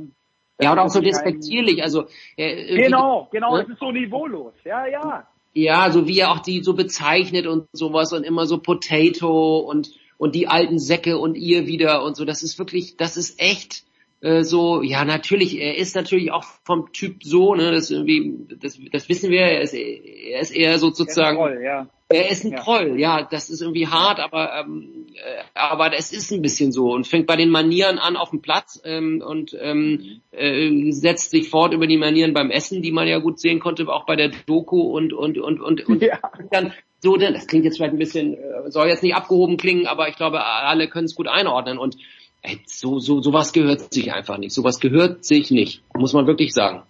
ja, 0.59 0.71
und 0.73 0.79
auch 0.79 0.89
so 0.89 1.01
despektierlich, 1.01 1.83
also 1.83 2.05
äh, 2.35 2.75
Genau, 2.75 3.29
genau, 3.31 3.55
ne? 3.55 3.63
es 3.63 3.69
ist 3.69 3.79
so 3.79 3.91
niveaulos, 3.91 4.53
ja, 4.63 4.85
ja. 4.85 5.27
Ja, 5.53 5.91
so 5.91 6.07
wie 6.07 6.19
er 6.19 6.31
auch 6.31 6.39
die 6.39 6.63
so 6.63 6.73
bezeichnet 6.73 7.45
und 7.45 7.67
sowas 7.73 8.13
und 8.13 8.23
immer 8.23 8.45
so 8.45 8.59
Potato 8.59 9.59
und 9.59 9.91
und 10.21 10.35
die 10.35 10.47
alten 10.47 10.77
Säcke 10.77 11.17
und 11.17 11.33
ihr 11.33 11.65
wieder 11.65 12.03
und 12.03 12.15
so. 12.15 12.25
Das 12.25 12.43
ist 12.43 12.59
wirklich, 12.59 12.95
das 12.95 13.17
ist 13.17 13.41
echt 13.41 13.85
äh, 14.21 14.43
so, 14.43 14.83
ja 14.83 15.03
natürlich, 15.03 15.59
er 15.59 15.77
ist 15.77 15.95
natürlich 15.95 16.31
auch 16.31 16.43
vom 16.63 16.93
Typ 16.93 17.23
so, 17.23 17.55
ne, 17.55 17.71
das 17.71 17.89
irgendwie, 17.89 18.45
das, 18.59 18.79
das 18.91 19.09
wissen 19.09 19.31
wir, 19.31 19.41
er 19.41 19.61
ist, 19.61 19.73
er 19.73 20.39
ist 20.39 20.51
eher 20.51 20.77
so 20.77 20.91
sozusagen. 20.91 21.37
Troll, 21.37 21.61
ja. 21.63 21.87
Er 22.13 22.29
ist 22.29 22.43
ein 22.43 22.51
Ja. 22.51 22.59
Troll, 22.61 22.99
ja, 22.99 23.27
das 23.29 23.49
ist 23.49 23.61
irgendwie 23.61 23.87
hart, 23.87 24.19
aber 24.19 24.53
ähm, 24.59 25.07
äh, 25.13 25.43
aber 25.53 25.93
es 25.95 26.11
ist 26.11 26.31
ein 26.31 26.41
bisschen 26.41 26.71
so 26.71 26.91
und 26.91 27.07
fängt 27.07 27.27
bei 27.27 27.35
den 27.35 27.49
Manieren 27.49 27.97
an 27.99 28.15
auf 28.15 28.29
dem 28.31 28.41
Platz 28.41 28.81
ähm, 28.83 29.23
und 29.25 29.55
ähm, 29.59 30.21
äh, 30.31 30.91
setzt 30.91 31.31
sich 31.31 31.49
fort 31.49 31.73
über 31.73 31.87
die 31.87 31.97
Manieren 31.97 32.33
beim 32.33 32.51
Essen, 32.51 32.81
die 32.81 32.91
man 32.91 33.07
ja 33.07 33.19
gut 33.19 33.39
sehen 33.39 33.59
konnte, 33.59 33.87
auch 33.87 34.05
bei 34.05 34.15
der 34.15 34.31
Doku 34.45 34.81
und 34.81 35.13
und 35.13 35.37
und 35.37 35.61
und, 35.61 35.87
und 35.87 36.03
dann 36.51 36.73
so 36.99 37.17
denn 37.17 37.33
das 37.33 37.47
klingt 37.47 37.65
jetzt 37.65 37.77
vielleicht 37.77 37.93
ein 37.93 37.99
bisschen 37.99 38.35
äh, 38.35 38.69
soll 38.69 38.87
jetzt 38.87 39.03
nicht 39.03 39.15
abgehoben 39.15 39.57
klingen, 39.57 39.87
aber 39.87 40.07
ich 40.07 40.15
glaube 40.15 40.45
alle 40.45 40.87
können 40.87 41.05
es 41.05 41.15
gut 41.15 41.27
einordnen 41.27 41.77
und 41.77 41.97
ey, 42.41 42.59
so 42.65 42.99
so 42.99 43.21
sowas 43.21 43.53
gehört 43.53 43.93
sich 43.93 44.11
einfach 44.13 44.37
nicht. 44.37 44.53
Sowas 44.53 44.79
gehört 44.79 45.25
sich 45.25 45.51
nicht, 45.51 45.81
muss 45.95 46.13
man 46.13 46.27
wirklich 46.27 46.53
sagen. 46.53 46.83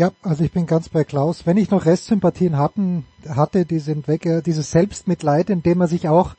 Ja, 0.00 0.12
also 0.22 0.42
ich 0.42 0.50
bin 0.50 0.64
ganz 0.64 0.88
bei 0.88 1.04
Klaus. 1.04 1.44
Wenn 1.44 1.58
ich 1.58 1.70
noch 1.70 1.84
Restsympathien 1.84 2.56
hatten, 2.56 3.04
hatte, 3.28 3.66
die 3.66 3.80
sind 3.80 4.08
weg. 4.08 4.26
Dieses 4.46 4.70
Selbstmitleid, 4.70 5.50
in 5.50 5.62
dem 5.62 5.82
er 5.82 5.88
sich 5.88 6.08
auch 6.08 6.36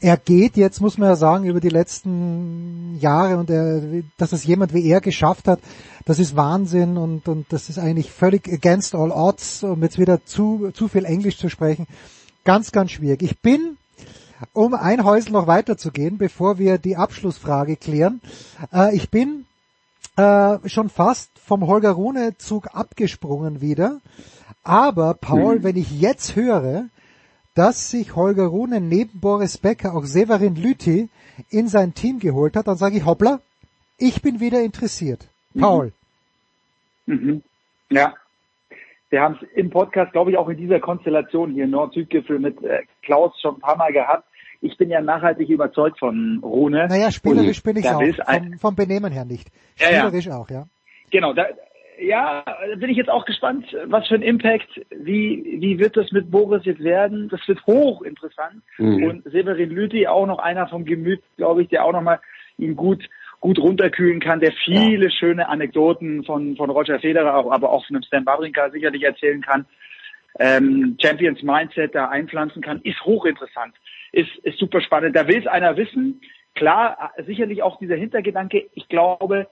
ergeht, 0.00 0.56
jetzt 0.56 0.80
muss 0.80 0.98
man 0.98 1.10
ja 1.10 1.14
sagen, 1.14 1.44
über 1.44 1.60
die 1.60 1.68
letzten 1.68 2.98
Jahre 2.98 3.38
und 3.38 3.50
er, 3.50 3.80
dass 4.18 4.32
es 4.32 4.42
jemand 4.42 4.74
wie 4.74 4.84
er 4.88 5.00
geschafft 5.00 5.46
hat, 5.46 5.60
das 6.04 6.18
ist 6.18 6.34
Wahnsinn 6.34 6.96
und, 6.96 7.28
und 7.28 7.46
das 7.52 7.68
ist 7.68 7.78
eigentlich 7.78 8.10
völlig 8.10 8.52
against 8.52 8.96
all 8.96 9.12
odds, 9.12 9.62
um 9.62 9.80
jetzt 9.84 10.00
wieder 10.00 10.24
zu, 10.24 10.72
zu 10.74 10.88
viel 10.88 11.04
Englisch 11.04 11.38
zu 11.38 11.48
sprechen. 11.48 11.86
Ganz, 12.42 12.72
ganz 12.72 12.90
schwierig. 12.90 13.22
Ich 13.22 13.38
bin 13.38 13.76
um 14.54 14.74
ein 14.74 15.04
Häusl 15.04 15.30
noch 15.30 15.46
weiterzugehen, 15.46 16.18
bevor 16.18 16.58
wir 16.58 16.78
die 16.78 16.96
Abschlussfrage 16.96 17.76
klären. 17.76 18.20
Äh, 18.72 18.96
ich 18.96 19.08
bin 19.08 19.44
äh, 20.16 20.68
schon 20.68 20.88
fast 20.88 21.38
vom 21.38 21.66
Holger 21.66 21.92
Rune 21.92 22.36
Zug 22.38 22.68
abgesprungen 22.74 23.60
wieder. 23.60 24.00
Aber 24.62 25.14
Paul, 25.14 25.62
wenn 25.62 25.76
ich 25.76 26.00
jetzt 26.00 26.36
höre, 26.36 26.86
dass 27.54 27.90
sich 27.90 28.16
Holger 28.16 28.46
Rune 28.46 28.80
neben 28.80 29.20
Boris 29.20 29.58
Becker 29.58 29.94
auch 29.94 30.04
Severin 30.04 30.56
Lüthi 30.56 31.08
in 31.50 31.68
sein 31.68 31.94
Team 31.94 32.18
geholt 32.18 32.56
hat, 32.56 32.66
dann 32.66 32.76
sage 32.76 32.96
ich 32.96 33.04
hoppla, 33.04 33.40
ich 33.98 34.22
bin 34.22 34.40
wieder 34.40 34.62
interessiert. 34.62 35.26
Paul. 35.58 35.92
Mhm. 37.06 37.42
Ja. 37.90 38.14
Wir 39.10 39.22
haben 39.22 39.38
es 39.40 39.48
im 39.54 39.70
Podcast, 39.70 40.12
glaube 40.12 40.32
ich, 40.32 40.36
auch 40.36 40.48
in 40.48 40.56
dieser 40.56 40.80
Konstellation 40.80 41.52
hier 41.52 41.68
Nord-Süd-Gipfel 41.68 42.40
mit 42.40 42.60
äh, 42.64 42.82
Klaus 43.02 43.40
schon 43.40 43.56
ein 43.56 43.60
paar 43.60 43.76
Mal 43.76 43.92
gehabt. 43.92 44.26
Ich 44.64 44.78
bin 44.78 44.88
ja 44.88 45.00
nachhaltig 45.02 45.50
überzeugt 45.50 45.98
von 45.98 46.40
Rune. 46.42 46.86
Naja, 46.88 47.10
spielerisch 47.10 47.62
bin 47.62 47.76
ich 47.76 47.84
da 47.84 47.96
auch. 47.96 48.02
Vom, 48.02 48.58
vom 48.58 48.74
Benehmen 48.74 49.12
her 49.12 49.26
nicht. 49.26 49.48
Ja, 49.76 49.90
ja. 49.90 49.98
Spielerisch 49.98 50.30
auch, 50.30 50.48
ja. 50.48 50.64
Genau, 51.10 51.34
da, 51.34 51.46
ja, 52.00 52.42
da 52.46 52.76
bin 52.76 52.88
ich 52.88 52.96
jetzt 52.96 53.10
auch 53.10 53.26
gespannt, 53.26 53.66
was 53.86 54.08
für 54.08 54.14
ein 54.14 54.22
Impact, 54.22 54.80
wie, 54.90 55.58
wie 55.60 55.78
wird 55.78 55.96
das 55.98 56.10
mit 56.12 56.30
Boris 56.30 56.64
jetzt 56.64 56.82
werden? 56.82 57.28
Das 57.28 57.46
wird 57.46 57.64
hochinteressant. 57.66 58.62
Mhm. 58.78 59.04
Und 59.04 59.24
Severin 59.24 59.70
Lüthi, 59.70 60.06
auch 60.06 60.26
noch 60.26 60.38
einer 60.38 60.66
vom 60.66 60.86
Gemüt, 60.86 61.22
glaube 61.36 61.62
ich, 61.62 61.68
der 61.68 61.84
auch 61.84 61.92
nochmal 61.92 62.20
ihn 62.56 62.74
gut, 62.74 63.04
gut 63.40 63.58
runterkühlen 63.58 64.20
kann, 64.20 64.40
der 64.40 64.52
viele 64.64 65.10
schöne 65.10 65.48
Anekdoten 65.48 66.24
von, 66.24 66.56
von 66.56 66.70
Roger 66.70 66.98
Federer, 67.00 67.36
auch, 67.36 67.52
aber 67.52 67.70
auch 67.70 67.84
von 67.86 67.94
dem 67.94 68.02
Stan 68.02 68.24
Wawrinka 68.24 68.70
sicherlich 68.70 69.02
erzählen 69.02 69.42
kann. 69.42 69.66
Ähm, 70.38 70.96
Champions 71.00 71.42
Mindset 71.42 71.94
da 71.94 72.08
einpflanzen 72.08 72.62
kann, 72.62 72.80
ist 72.82 73.00
hochinteressant, 73.04 73.74
ist, 74.14 74.34
ist 74.42 74.58
super 74.58 74.80
spannend. 74.80 75.16
Da 75.16 75.28
will 75.28 75.38
es 75.38 75.46
einer 75.46 75.76
wissen. 75.76 76.20
Klar, 76.54 77.12
sicherlich 77.26 77.62
auch 77.62 77.78
dieser 77.78 77.96
Hintergedanke. 77.96 78.66
Ich 78.74 78.88
glaube, 78.88 79.48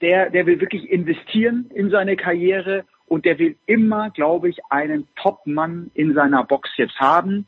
der, 0.00 0.30
der 0.30 0.46
will 0.46 0.60
wirklich 0.60 0.90
investieren 0.90 1.70
in 1.74 1.90
seine 1.90 2.16
Karriere 2.16 2.84
und 3.06 3.24
der 3.24 3.38
will 3.38 3.56
immer, 3.66 4.10
glaube 4.10 4.48
ich, 4.48 4.58
einen 4.70 5.08
Top-Mann 5.16 5.90
in 5.94 6.14
seiner 6.14 6.44
Box 6.44 6.70
jetzt 6.76 6.98
haben. 6.98 7.46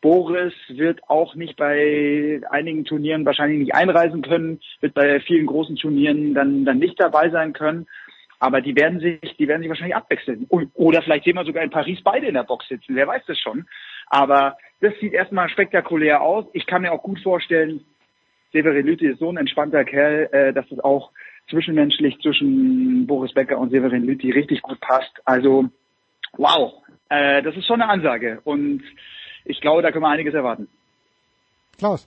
Boris 0.00 0.54
wird 0.68 1.00
auch 1.08 1.34
nicht 1.36 1.56
bei 1.56 2.40
einigen 2.50 2.84
Turnieren 2.84 3.24
wahrscheinlich 3.24 3.60
nicht 3.60 3.74
einreisen 3.74 4.22
können, 4.22 4.60
wird 4.80 4.94
bei 4.94 5.20
vielen 5.20 5.46
großen 5.46 5.76
Turnieren 5.76 6.34
dann, 6.34 6.64
dann 6.64 6.78
nicht 6.78 6.98
dabei 6.98 7.30
sein 7.30 7.52
können. 7.52 7.86
Aber 8.40 8.60
die 8.60 8.74
werden 8.74 8.98
sich, 8.98 9.20
die 9.38 9.46
werden 9.46 9.60
sich 9.62 9.68
wahrscheinlich 9.68 9.94
abwechseln. 9.94 10.48
Oder 10.48 11.02
vielleicht 11.02 11.24
sehen 11.24 11.36
wir 11.36 11.44
sogar 11.44 11.62
in 11.62 11.70
Paris 11.70 12.00
beide 12.02 12.26
in 12.26 12.34
der 12.34 12.42
Box 12.42 12.66
sitzen. 12.66 12.96
Wer 12.96 13.06
weiß 13.06 13.22
das 13.26 13.38
schon. 13.38 13.66
Aber 14.12 14.58
das 14.82 14.92
sieht 15.00 15.14
erstmal 15.14 15.48
spektakulär 15.48 16.20
aus. 16.20 16.44
Ich 16.52 16.66
kann 16.66 16.82
mir 16.82 16.92
auch 16.92 17.02
gut 17.02 17.18
vorstellen, 17.20 17.82
Severin 18.52 18.86
Lüthi 18.86 19.06
ist 19.06 19.20
so 19.20 19.30
ein 19.30 19.38
entspannter 19.38 19.84
Kerl, 19.84 20.28
äh, 20.32 20.52
dass 20.52 20.70
es 20.70 20.78
auch 20.80 21.12
zwischenmenschlich 21.48 22.20
zwischen 22.20 23.06
Boris 23.06 23.32
Becker 23.32 23.56
und 23.56 23.70
Severin 23.70 24.04
Lüthi 24.04 24.30
richtig 24.30 24.60
gut 24.60 24.78
passt. 24.80 25.10
Also, 25.24 25.70
wow, 26.36 26.74
äh, 27.08 27.42
das 27.42 27.56
ist 27.56 27.66
schon 27.66 27.80
eine 27.80 27.90
Ansage. 27.90 28.42
Und 28.44 28.82
ich 29.46 29.62
glaube, 29.62 29.80
da 29.80 29.90
können 29.90 30.04
wir 30.04 30.10
einiges 30.10 30.34
erwarten. 30.34 30.68
Klaus. 31.78 32.06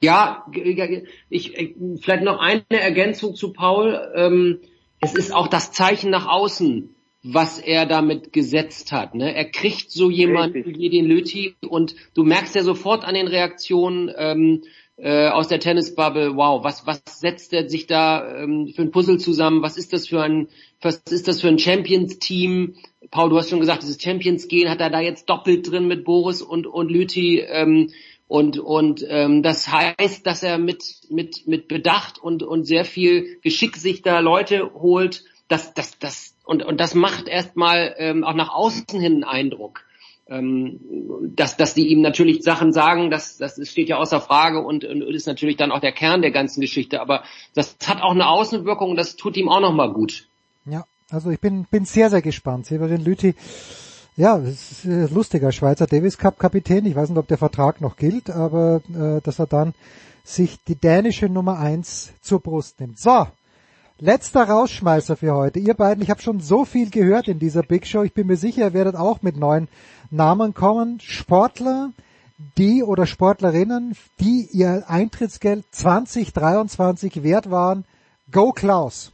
Ja, 0.00 0.46
ich, 0.52 1.58
ich 1.58 1.74
vielleicht 2.00 2.22
noch 2.22 2.38
eine 2.38 2.62
Ergänzung 2.70 3.34
zu 3.34 3.52
Paul. 3.52 4.12
Ähm, 4.14 4.60
es 5.00 5.14
ist 5.16 5.34
auch 5.34 5.48
das 5.48 5.72
Zeichen 5.72 6.10
nach 6.10 6.28
außen, 6.28 6.94
was 7.28 7.58
er 7.58 7.86
damit 7.86 8.32
gesetzt 8.32 8.92
hat. 8.92 9.14
Ne? 9.14 9.34
Er 9.34 9.46
kriegt 9.46 9.90
so 9.90 10.10
jemanden 10.10 10.64
wie 10.78 10.90
den 10.90 11.06
Löti 11.06 11.54
und 11.68 11.96
du 12.14 12.22
merkst 12.22 12.54
ja 12.54 12.62
sofort 12.62 13.04
an 13.04 13.14
den 13.14 13.26
Reaktionen 13.26 14.10
ähm, 14.16 14.62
äh, 14.96 15.28
aus 15.28 15.48
der 15.48 15.60
Tennisbubble, 15.60 16.36
wow, 16.36 16.64
was, 16.64 16.86
was 16.86 17.02
setzt 17.06 17.52
er 17.52 17.68
sich 17.68 17.86
da 17.86 18.42
ähm, 18.42 18.72
für 18.74 18.82
ein 18.82 18.92
Puzzle 18.92 19.18
zusammen? 19.18 19.62
Was 19.62 19.76
ist 19.76 19.92
das 19.92 20.08
für 20.08 20.22
ein, 20.22 20.48
was 20.80 21.02
ist 21.10 21.28
das 21.28 21.40
für 21.40 21.48
ein 21.48 21.58
Champions-Team? 21.58 22.76
Paul, 23.10 23.30
du 23.30 23.36
hast 23.36 23.50
schon 23.50 23.60
gesagt, 23.60 23.82
dieses 23.82 24.00
Champions-Gehen 24.00 24.70
hat 24.70 24.80
er 24.80 24.90
da 24.90 25.00
jetzt 25.00 25.28
doppelt 25.28 25.70
drin 25.70 25.86
mit 25.88 26.04
Boris 26.04 26.42
und, 26.42 26.66
und 26.66 26.90
Lüthi. 26.90 27.40
Ähm, 27.40 27.90
und 28.28 28.58
und 28.58 29.06
ähm, 29.08 29.44
das 29.44 29.70
heißt, 29.70 30.26
dass 30.26 30.42
er 30.42 30.58
mit 30.58 30.82
mit 31.10 31.46
mit 31.46 31.68
Bedacht 31.68 32.18
und 32.20 32.42
und 32.42 32.64
sehr 32.64 32.84
viel 32.84 33.38
Geschick 33.40 33.76
sich 33.76 34.02
da 34.02 34.18
Leute 34.18 34.72
holt. 34.74 35.22
Das 35.48 35.74
das 35.74 35.98
das 35.98 36.34
und 36.44 36.64
und 36.64 36.80
das 36.80 36.94
macht 36.94 37.28
erstmal 37.28 37.94
ähm, 37.98 38.24
auch 38.24 38.34
nach 38.34 38.52
außen 38.52 39.00
hin 39.00 39.14
einen 39.14 39.24
Eindruck. 39.24 39.84
Ähm, 40.28 40.80
dass 41.36 41.56
dass 41.56 41.74
die 41.74 41.86
ihm 41.86 42.00
natürlich 42.00 42.42
Sachen 42.42 42.72
sagen, 42.72 43.10
das 43.10 43.36
das 43.38 43.60
steht 43.68 43.88
ja 43.88 43.96
außer 43.96 44.20
Frage 44.20 44.60
und, 44.60 44.84
und 44.84 45.02
ist 45.02 45.26
natürlich 45.26 45.56
dann 45.56 45.70
auch 45.70 45.80
der 45.80 45.92
Kern 45.92 46.20
der 46.20 46.32
ganzen 46.32 46.60
Geschichte. 46.60 47.00
Aber 47.00 47.22
das 47.54 47.76
hat 47.86 48.02
auch 48.02 48.10
eine 48.10 48.28
Außenwirkung 48.28 48.90
und 48.90 48.96
das 48.96 49.14
tut 49.14 49.36
ihm 49.36 49.48
auch 49.48 49.60
noch 49.60 49.72
mal 49.72 49.92
gut. 49.92 50.26
Ja, 50.64 50.84
also 51.10 51.30
ich 51.30 51.38
bin, 51.38 51.64
bin 51.70 51.84
sehr, 51.84 52.10
sehr 52.10 52.22
gespannt. 52.22 52.66
Severin 52.66 53.04
Lüthi, 53.04 53.36
ja, 54.16 54.36
ist 54.38 54.84
ein 54.84 55.12
lustiger 55.14 55.52
Schweizer 55.52 55.86
Davis 55.86 56.18
Cup 56.18 56.38
Kapitän. 56.38 56.86
Ich 56.86 56.96
weiß 56.96 57.10
nicht, 57.10 57.18
ob 57.18 57.28
der 57.28 57.38
Vertrag 57.38 57.80
noch 57.80 57.96
gilt, 57.96 58.30
aber 58.30 58.80
äh, 58.92 59.20
dass 59.22 59.38
er 59.38 59.46
dann 59.46 59.74
sich 60.24 60.56
die 60.66 60.74
dänische 60.74 61.28
Nummer 61.28 61.60
eins 61.60 62.12
zur 62.20 62.40
Brust 62.40 62.80
nimmt. 62.80 62.98
So, 62.98 63.28
letzter 63.98 64.44
Rausschmeißer 64.44 65.16
für 65.16 65.34
heute. 65.34 65.58
Ihr 65.58 65.74
beiden, 65.74 66.02
ich 66.02 66.10
habe 66.10 66.22
schon 66.22 66.40
so 66.40 66.64
viel 66.64 66.90
gehört 66.90 67.28
in 67.28 67.38
dieser 67.38 67.62
Big 67.62 67.86
Show. 67.86 68.02
Ich 68.02 68.12
bin 68.12 68.26
mir 68.26 68.36
sicher, 68.36 68.66
ihr 68.66 68.74
werdet 68.74 68.96
auch 68.96 69.22
mit 69.22 69.36
neuen 69.36 69.68
Namen 70.10 70.54
kommen. 70.54 71.00
Sportler, 71.00 71.92
die 72.58 72.82
oder 72.82 73.06
Sportlerinnen, 73.06 73.96
die 74.20 74.48
ihr 74.52 74.84
Eintrittsgeld 74.88 75.64
2023 75.70 77.22
wert 77.22 77.50
waren. 77.50 77.84
Go 78.30 78.52
Klaus. 78.52 79.12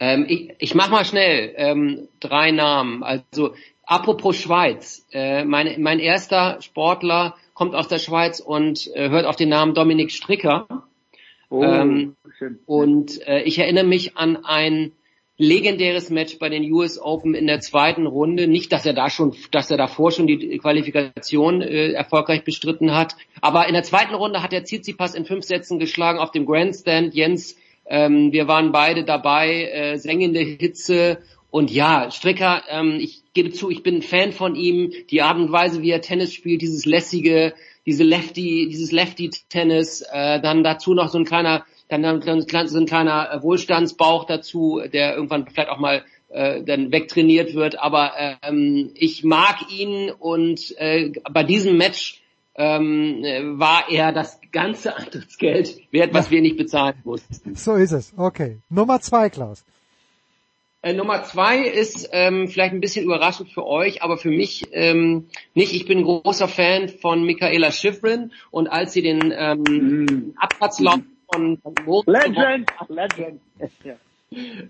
Ähm, 0.00 0.26
ich, 0.28 0.50
ich 0.58 0.74
mach 0.74 0.90
mal 0.90 1.04
schnell 1.04 1.54
ähm, 1.56 2.08
drei 2.20 2.50
Namen. 2.50 3.02
Also 3.02 3.54
apropos 3.86 4.36
Schweiz, 4.36 5.06
äh, 5.12 5.44
mein, 5.44 5.80
mein 5.80 6.00
erster 6.00 6.60
Sportler 6.60 7.36
kommt 7.54 7.74
aus 7.74 7.88
der 7.88 7.98
Schweiz 7.98 8.40
und 8.40 8.90
äh, 8.94 9.10
hört 9.10 9.26
auf 9.26 9.36
den 9.36 9.48
Namen 9.48 9.74
Dominik 9.74 10.10
Stricker. 10.10 10.66
Oh, 11.52 11.62
ähm, 11.62 12.16
schön. 12.38 12.60
und 12.64 13.20
äh, 13.28 13.42
ich 13.42 13.58
erinnere 13.58 13.84
mich 13.84 14.16
an 14.16 14.42
ein 14.42 14.92
legendäres 15.36 16.08
Match 16.08 16.38
bei 16.38 16.48
den 16.48 16.70
US 16.72 16.98
Open 16.98 17.34
in 17.34 17.46
der 17.46 17.60
zweiten 17.60 18.06
Runde. 18.06 18.46
Nicht, 18.46 18.72
dass 18.72 18.86
er 18.86 18.94
da 18.94 19.10
schon, 19.10 19.34
dass 19.50 19.70
er 19.70 19.76
davor 19.76 20.12
schon 20.12 20.26
die 20.26 20.56
Qualifikation 20.56 21.60
äh, 21.60 21.92
erfolgreich 21.92 22.44
bestritten 22.44 22.94
hat, 22.94 23.16
aber 23.42 23.66
in 23.66 23.74
der 23.74 23.82
zweiten 23.82 24.14
Runde 24.14 24.42
hat 24.42 24.54
er 24.54 24.64
Tsitsipas 24.64 25.14
in 25.14 25.26
fünf 25.26 25.44
Sätzen 25.44 25.78
geschlagen 25.78 26.18
auf 26.18 26.30
dem 26.30 26.46
Grandstand. 26.46 27.12
Jens, 27.14 27.58
ähm, 27.84 28.32
wir 28.32 28.48
waren 28.48 28.72
beide 28.72 29.04
dabei, 29.04 29.64
äh, 29.64 29.98
sengende 29.98 30.40
Hitze. 30.40 31.18
Und 31.50 31.70
ja, 31.70 32.10
Stricker, 32.10 32.62
ähm, 32.70 32.96
ich 32.98 33.24
gebe 33.34 33.50
zu, 33.50 33.68
ich 33.68 33.82
bin 33.82 33.96
ein 33.96 34.02
Fan 34.02 34.32
von 34.32 34.54
ihm. 34.54 34.90
Die 35.10 35.20
Art 35.20 35.36
und 35.36 35.52
Weise, 35.52 35.82
wie 35.82 35.90
er 35.90 36.00
Tennis 36.00 36.32
spielt, 36.32 36.62
dieses 36.62 36.86
lässige, 36.86 37.52
diese 37.86 38.04
Lefty, 38.04 38.68
dieses 38.70 38.92
Lefty-Tennis, 38.92 40.02
äh, 40.12 40.40
dann 40.40 40.62
dazu 40.62 40.94
noch 40.94 41.08
so 41.08 41.18
ein 41.18 41.24
kleiner, 41.24 41.64
dann, 41.88 42.02
dann 42.02 42.68
so 42.68 42.78
ein 42.78 42.86
kleiner 42.86 43.32
äh, 43.32 43.42
Wohlstandsbauch 43.42 44.24
dazu, 44.24 44.80
der 44.92 45.14
irgendwann 45.14 45.46
vielleicht 45.46 45.70
auch 45.70 45.78
mal 45.78 46.04
äh, 46.28 46.62
dann 46.62 46.92
wegtrainiert 46.92 47.54
wird. 47.54 47.78
Aber 47.78 48.12
ähm, 48.42 48.90
ich 48.94 49.24
mag 49.24 49.70
ihn 49.70 50.10
und 50.10 50.74
äh, 50.78 51.12
bei 51.30 51.42
diesem 51.42 51.76
Match 51.76 52.22
ähm, 52.54 53.22
war 53.58 53.90
er 53.90 54.12
das 54.12 54.40
ganze 54.52 54.96
Antrittsgeld 54.96 55.76
wert, 55.90 56.14
was 56.14 56.30
wir 56.30 56.40
nicht 56.40 56.56
bezahlen 56.56 56.96
mussten. 57.04 57.54
So 57.54 57.74
ist 57.74 57.92
es. 57.92 58.12
Okay. 58.16 58.58
Nummer 58.68 59.00
zwei, 59.00 59.30
Klaus. 59.30 59.64
Äh, 60.82 60.94
Nummer 60.94 61.22
zwei 61.22 61.58
ist 61.60 62.10
ähm, 62.12 62.48
vielleicht 62.48 62.72
ein 62.72 62.80
bisschen 62.80 63.04
überraschend 63.04 63.50
für 63.50 63.64
euch, 63.64 64.02
aber 64.02 64.18
für 64.18 64.30
mich 64.30 64.64
ähm, 64.72 65.28
nicht. 65.54 65.72
Ich 65.74 65.86
bin 65.86 65.98
ein 65.98 66.04
großer 66.04 66.48
Fan 66.48 66.88
von 66.88 67.24
Michaela 67.24 67.70
Schifrin 67.70 68.32
und 68.50 68.66
als 68.66 68.92
sie 68.92 69.02
den 69.02 69.32
ähm, 69.36 70.34
Abfahrtslauf 70.36 70.98
von, 71.32 71.58
von 71.58 71.74
Moritz 71.84 72.06
Legend! 72.08 72.70
Legend! 72.88 73.40
Ja. 73.84 73.94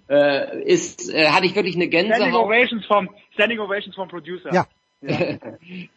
äh, 0.09 0.61
ist, 0.65 1.09
äh, 1.15 1.29
hatte 1.29 1.47
ich 1.47 1.55
wirklich 1.55 1.77
eine 1.77 1.85
Standing 1.85 2.11
Gänsehaut. 2.11 2.47
Ovations 2.47 2.85
vom, 2.85 3.09
Standing 3.35 3.61
Ovations 3.61 3.95
vom 3.95 4.09
Producer. 4.09 4.51
Ja. 5.05 5.27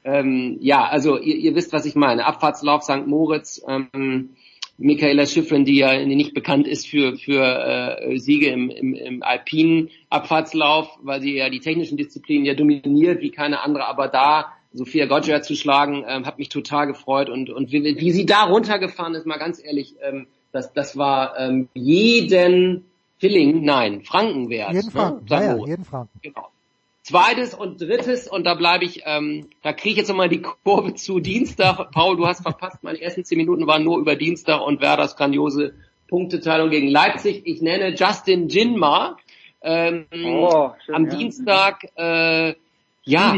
ähm, 0.03 0.57
ja, 0.61 0.83
also 0.85 1.19
ihr, 1.19 1.35
ihr 1.35 1.53
wisst, 1.53 1.73
was 1.73 1.85
ich 1.85 1.93
meine. 1.93 2.25
Abfahrtslauf 2.25 2.81
St. 2.81 3.05
Moritz, 3.05 3.63
ähm, 3.67 4.35
Michaela 4.77 5.25
Schifrin, 5.25 5.65
die 5.65 5.77
ja 5.77 6.05
nicht 6.05 6.33
bekannt 6.33 6.67
ist 6.67 6.87
für, 6.87 7.15
für 7.17 7.41
äh, 7.43 8.17
Siege 8.17 8.47
im, 8.47 8.69
im, 8.69 8.93
im 8.93 9.23
alpinen 9.23 9.89
Abfahrtslauf, 10.09 10.89
weil 11.01 11.21
sie 11.21 11.35
ja 11.35 11.49
die 11.49 11.61
technischen 11.61 11.97
Disziplinen 11.97 12.45
ja 12.45 12.53
dominiert 12.55 13.21
wie 13.21 13.31
keine 13.31 13.61
andere, 13.61 13.85
aber 13.85 14.07
da 14.07 14.51
Sophia 14.73 15.05
Goggia 15.05 15.41
zu 15.41 15.55
schlagen, 15.55 16.03
ähm, 16.07 16.25
hat 16.25 16.37
mich 16.37 16.49
total 16.49 16.87
gefreut 16.87 17.29
und, 17.29 17.49
und 17.49 17.71
wie, 17.71 17.83
wie 17.83 18.11
sie 18.11 18.25
da 18.25 18.43
runtergefahren 18.43 19.15
ist, 19.15 19.25
mal 19.25 19.37
ganz 19.37 19.63
ehrlich, 19.63 19.95
ähm, 20.01 20.27
das, 20.51 20.73
das 20.73 20.97
war 20.97 21.39
ähm, 21.39 21.69
jeden 21.73 22.85
Filling, 23.17 23.63
nein, 23.63 24.03
Franken 24.03 24.49
wert. 24.49 24.73
Jeden? 24.73 24.91
Franken. 24.91 25.25
Ja, 25.29 25.55
jeden 25.65 25.85
Franken. 25.85 26.19
Genau. 26.21 26.49
Zweites 27.05 27.53
und 27.53 27.79
drittes, 27.79 28.27
und 28.27 28.45
da 28.45 28.55
bleibe 28.55 28.83
ich, 28.83 29.03
ähm, 29.05 29.47
da 29.61 29.73
kriege 29.73 29.91
ich 29.91 29.97
jetzt 29.97 30.07
nochmal 30.07 30.27
die 30.27 30.41
Kurve 30.41 30.95
zu 30.95 31.19
Dienstag. 31.19 31.91
Paul, 31.91 32.17
du 32.17 32.25
hast 32.25 32.41
verpasst, 32.41 32.81
meine 32.81 32.99
ersten 32.99 33.23
zehn 33.23 33.37
Minuten 33.37 33.67
waren 33.67 33.83
nur 33.83 33.99
über 33.99 34.15
Dienstag 34.15 34.59
und 34.61 34.81
Werders 34.81 35.15
grandiose 35.15 35.75
Punkteteilung 36.07 36.71
gegen 36.71 36.87
Leipzig. 36.87 37.43
Ich 37.45 37.61
nenne 37.61 37.93
Justin 37.93 38.49
Jinma 38.49 39.17
ähm, 39.61 40.07
Oh, 40.11 40.71
schön, 40.83 40.95
am 40.95 41.05
ja. 41.05 41.15
Dienstag, 41.15 41.85
äh, 41.95 42.55
ja. 43.03 43.35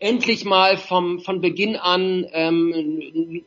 Endlich 0.00 0.44
mal 0.44 0.76
vom 0.76 1.20
von 1.20 1.40
Beginn 1.40 1.76
an 1.76 2.26
ähm, 2.32 2.72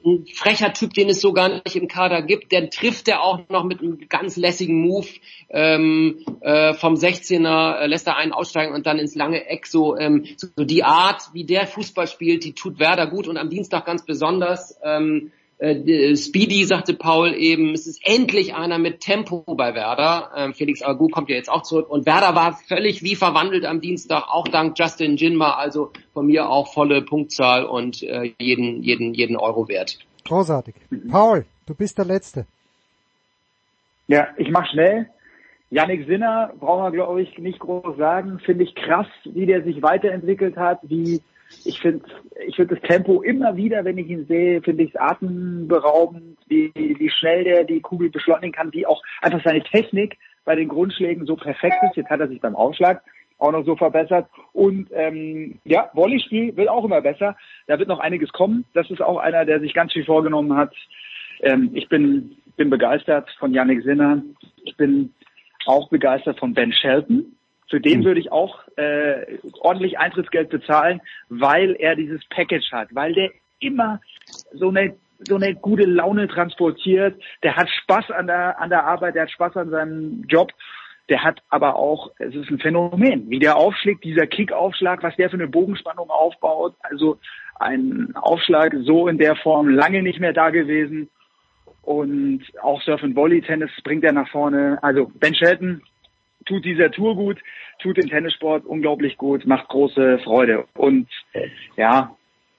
ein, 0.05 0.25
frecher 0.33 0.73
Typ, 0.73 0.93
den 0.93 1.09
es 1.09 1.21
so 1.21 1.33
gar 1.33 1.49
nicht 1.49 1.75
im 1.75 1.87
Kader 1.87 2.21
gibt. 2.21 2.51
Der 2.51 2.69
trifft 2.69 3.07
er 3.07 3.21
auch 3.21 3.47
noch 3.49 3.63
mit 3.63 3.81
einem 3.81 4.07
ganz 4.09 4.37
lässigen 4.37 4.81
Move 4.81 5.07
ähm, 5.49 6.23
äh, 6.41 6.73
vom 6.73 6.95
16er, 6.95 7.79
äh, 7.79 7.87
lässt 7.87 8.07
er 8.07 8.17
einen 8.17 8.31
aussteigen 8.31 8.73
und 8.73 8.85
dann 8.85 8.99
ins 8.99 9.15
lange 9.15 9.47
Eck. 9.47 9.67
So, 9.67 9.97
ähm, 9.97 10.25
so, 10.37 10.47
die 10.63 10.83
Art, 10.83 11.21
wie 11.33 11.45
der 11.45 11.67
Fußball 11.67 12.07
spielt, 12.07 12.43
die 12.43 12.53
tut 12.53 12.79
Werder 12.79 13.07
gut 13.07 13.27
und 13.27 13.37
am 13.37 13.49
Dienstag 13.49 13.85
ganz 13.85 14.05
besonders. 14.05 14.77
Ähm, 14.83 15.31
äh, 15.31 15.38
Speedy, 15.61 16.63
sagte 16.63 16.93
Paul 16.93 17.33
eben, 17.33 17.73
es 17.73 17.85
ist 17.85 17.99
endlich 18.05 18.55
einer 18.55 18.77
mit 18.77 19.01
Tempo 19.01 19.43
bei 19.45 19.75
Werder. 19.75 20.31
Ähm, 20.33 20.53
Felix 20.53 20.81
Agu 20.81 21.09
kommt 21.09 21.29
ja 21.29 21.35
jetzt 21.35 21.49
auch 21.49 21.63
zurück. 21.63 21.89
Und 21.89 22.05
Werder 22.05 22.33
war 22.33 22.53
völlig 22.53 23.03
wie 23.03 23.15
verwandelt 23.15 23.65
am 23.65 23.81
Dienstag, 23.81 24.23
auch 24.29 24.47
dank 24.47 24.79
Justin 24.79 25.17
Jinma. 25.17 25.55
Also 25.55 25.91
von 26.13 26.27
mir 26.27 26.49
auch 26.49 26.71
volle 26.71 27.01
Punktzahl 27.01 27.65
und 27.65 28.01
äh, 28.03 28.31
jeden, 28.39 28.83
jeden, 28.83 29.13
jeden 29.13 29.35
Euro 29.35 29.67
wert. 29.67 29.99
Großartig. 30.23 30.75
Paul, 31.11 31.45
du 31.65 31.75
bist 31.75 31.97
der 31.97 32.05
Letzte. 32.05 32.45
Ja, 34.07 34.29
ich 34.37 34.49
mach 34.49 34.65
schnell. 34.71 35.09
Yannick 35.71 36.07
Sinner 36.07 36.53
brauchen 36.57 36.85
wir, 36.85 36.91
glaube 36.91 37.21
ich, 37.21 37.37
nicht 37.37 37.59
groß 37.59 37.97
sagen. 37.97 38.39
Finde 38.45 38.63
ich 38.63 38.75
krass, 38.75 39.07
wie 39.25 39.45
der 39.45 39.63
sich 39.63 39.81
weiterentwickelt 39.81 40.55
hat, 40.55 40.79
wie 40.83 41.21
ich 41.65 41.79
finde 41.79 42.05
ich 42.47 42.55
finde 42.55 42.75
das 42.75 42.83
Tempo 42.87 43.21
immer 43.21 43.55
wieder, 43.55 43.83
wenn 43.83 43.97
ich 43.97 44.07
ihn 44.07 44.25
sehe, 44.25 44.61
finde 44.61 44.83
ich 44.83 44.93
es 44.93 44.99
atemberaubend, 44.99 46.37
wie, 46.47 46.71
wie 46.75 47.09
schnell 47.09 47.43
der 47.43 47.63
die 47.63 47.81
Kugel 47.81 48.09
beschleunigen 48.09 48.53
kann, 48.53 48.73
wie 48.73 48.85
auch 48.85 49.01
einfach 49.21 49.43
seine 49.43 49.63
Technik 49.63 50.17
bei 50.45 50.55
den 50.55 50.67
Grundschlägen 50.67 51.25
so 51.25 51.35
perfekt 51.35 51.77
ist. 51.83 51.97
Jetzt 51.97 52.09
hat 52.09 52.19
er 52.19 52.27
sich 52.27 52.41
beim 52.41 52.55
Aufschlag 52.55 53.03
auch 53.39 53.51
noch 53.51 53.65
so 53.65 53.75
verbessert. 53.75 54.29
Und 54.53 54.89
ähm, 54.93 55.59
ja, 55.63 55.89
Volleyspiel 55.93 56.55
wird 56.55 56.69
auch 56.69 56.85
immer 56.85 57.01
besser. 57.01 57.35
Da 57.67 57.79
wird 57.79 57.87
noch 57.87 57.99
einiges 57.99 58.31
kommen. 58.31 58.65
Das 58.73 58.89
ist 58.91 59.01
auch 59.01 59.17
einer, 59.17 59.45
der 59.45 59.59
sich 59.59 59.73
ganz 59.73 59.93
viel 59.93 60.05
vorgenommen 60.05 60.55
hat. 60.55 60.73
Ähm, 61.41 61.71
ich 61.73 61.87
bin, 61.89 62.37
bin 62.57 62.69
begeistert 62.69 63.29
von 63.39 63.53
Yannick 63.53 63.83
Sinner. 63.83 64.21
Ich 64.63 64.75
bin 64.75 65.13
auch 65.65 65.89
begeistert 65.89 66.39
von 66.39 66.53
Ben 66.53 66.73
Shelton. 66.73 67.35
Für 67.69 67.79
den 67.79 68.03
würde 68.03 68.19
ich 68.19 68.31
auch 68.31 68.59
äh, 68.77 69.37
ordentlich 69.59 69.99
Eintrittsgeld 69.99 70.49
bezahlen, 70.49 71.01
weil 71.29 71.75
er 71.77 71.95
dieses 71.95 72.21
Package 72.29 72.71
hat, 72.71 72.89
weil 72.93 73.13
der 73.13 73.31
immer 73.59 74.01
so 74.53 74.69
eine 74.69 74.95
so 75.27 75.35
eine 75.35 75.53
gute 75.53 75.83
Laune 75.83 76.27
transportiert. 76.27 77.21
Der 77.43 77.55
hat 77.57 77.69
Spaß 77.69 78.11
an 78.11 78.27
der 78.27 78.59
an 78.59 78.69
der 78.69 78.85
Arbeit, 78.85 79.15
der 79.15 79.23
hat 79.23 79.31
Spaß 79.31 79.57
an 79.57 79.69
seinem 79.69 80.23
Job. 80.27 80.51
Der 81.09 81.23
hat 81.23 81.41
aber 81.49 81.75
auch, 81.75 82.11
es 82.19 82.35
ist 82.35 82.51
ein 82.51 82.59
Phänomen, 82.59 83.29
wie 83.31 83.39
der 83.39 83.57
aufschlägt, 83.57 84.03
dieser 84.03 84.27
Kickaufschlag, 84.27 85.01
was 85.01 85.15
der 85.15 85.29
für 85.29 85.37
eine 85.37 85.47
Bogenspannung 85.47 86.09
aufbaut. 86.11 86.75
Also 86.81 87.17
ein 87.59 88.15
Aufschlag 88.15 88.75
so 88.83 89.07
in 89.07 89.17
der 89.17 89.35
Form 89.35 89.69
lange 89.69 90.03
nicht 90.03 90.19
mehr 90.19 90.33
da 90.33 90.51
gewesen. 90.51 91.09
Und 91.81 92.43
auch 92.61 92.81
Surf 92.83 93.03
and 93.03 93.15
Volley 93.15 93.41
Tennis 93.41 93.71
bringt 93.83 94.03
er 94.03 94.13
nach 94.13 94.29
vorne. 94.29 94.77
Also 94.83 95.11
Ben 95.15 95.33
Shelton 95.33 95.81
tut 96.49 96.65
dieser 96.65 96.91
Tour 96.91 97.15
gut, 97.15 97.39
tut 97.79 97.97
den 97.97 98.09
Tennissport 98.09 98.65
unglaublich 98.65 99.17
gut, 99.17 99.45
macht 99.45 99.69
große 99.69 100.19
Freude. 100.19 100.65
Und 100.75 101.07
ja, 101.77 102.15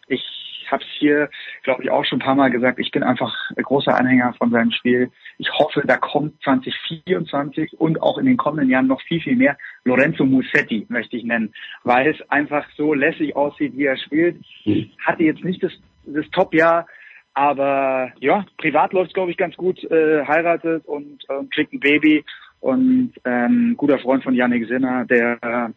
ich 0.07 0.23
habe 0.71 0.85
es 0.85 0.89
hier, 1.01 1.29
glaube 1.65 1.83
ich, 1.83 1.91
auch 1.91 2.05
schon 2.05 2.19
ein 2.21 2.25
paar 2.25 2.37
Mal 2.37 2.51
gesagt, 2.51 2.79
ich 2.79 2.93
bin 2.93 3.03
einfach 3.03 3.35
ein 3.57 3.63
großer 3.65 3.93
Anhänger 3.93 4.35
von 4.35 4.51
seinem 4.51 4.71
Spiel. 4.71 5.11
Ich 5.39 5.51
hoffe, 5.53 5.83
da 5.85 5.97
kommt 5.97 6.41
2024 6.45 7.81
und 7.81 8.01
auch 8.01 8.19
in 8.19 8.27
den 8.27 8.37
kommenden 8.37 8.71
Jahren 8.71 8.87
noch 8.87 9.03
viel, 9.03 9.21
viel 9.21 9.35
mehr. 9.35 9.59
Lorenzo 9.85 10.25
Musetti 10.25 10.87
möchte 10.89 11.17
ich 11.17 11.25
nennen, 11.25 11.53
weil 11.83 12.09
es 12.09 12.31
einfach 12.31 12.67
so 12.77 12.95
lässig 12.95 13.35
aussieht, 13.35 13.77
wie 13.77 13.87
er 13.87 13.97
spielt. 13.97 14.37
Hatte 15.05 15.25
jetzt 15.25 15.43
nicht 15.43 15.63
das, 15.65 15.73
das 16.05 16.31
Top-Jahr, 16.31 16.87
aber 17.35 18.13
ja, 18.21 18.47
privat 18.59 18.93
läuft 18.93 19.15
glaube 19.15 19.33
ich, 19.33 19.37
ganz 19.37 19.57
gut, 19.57 19.83
äh, 19.85 20.25
heiratet 20.27 20.87
und 20.87 21.25
äh, 21.29 21.45
kriegt 21.53 21.73
ein 21.73 21.81
Baby 21.81 22.25
und 22.61 23.13
ähm, 23.25 23.75
guter 23.77 23.99
Freund 23.99 24.23
von 24.23 24.35
Yannick 24.35 24.69
Sinner, 24.69 25.05
der 25.07 25.73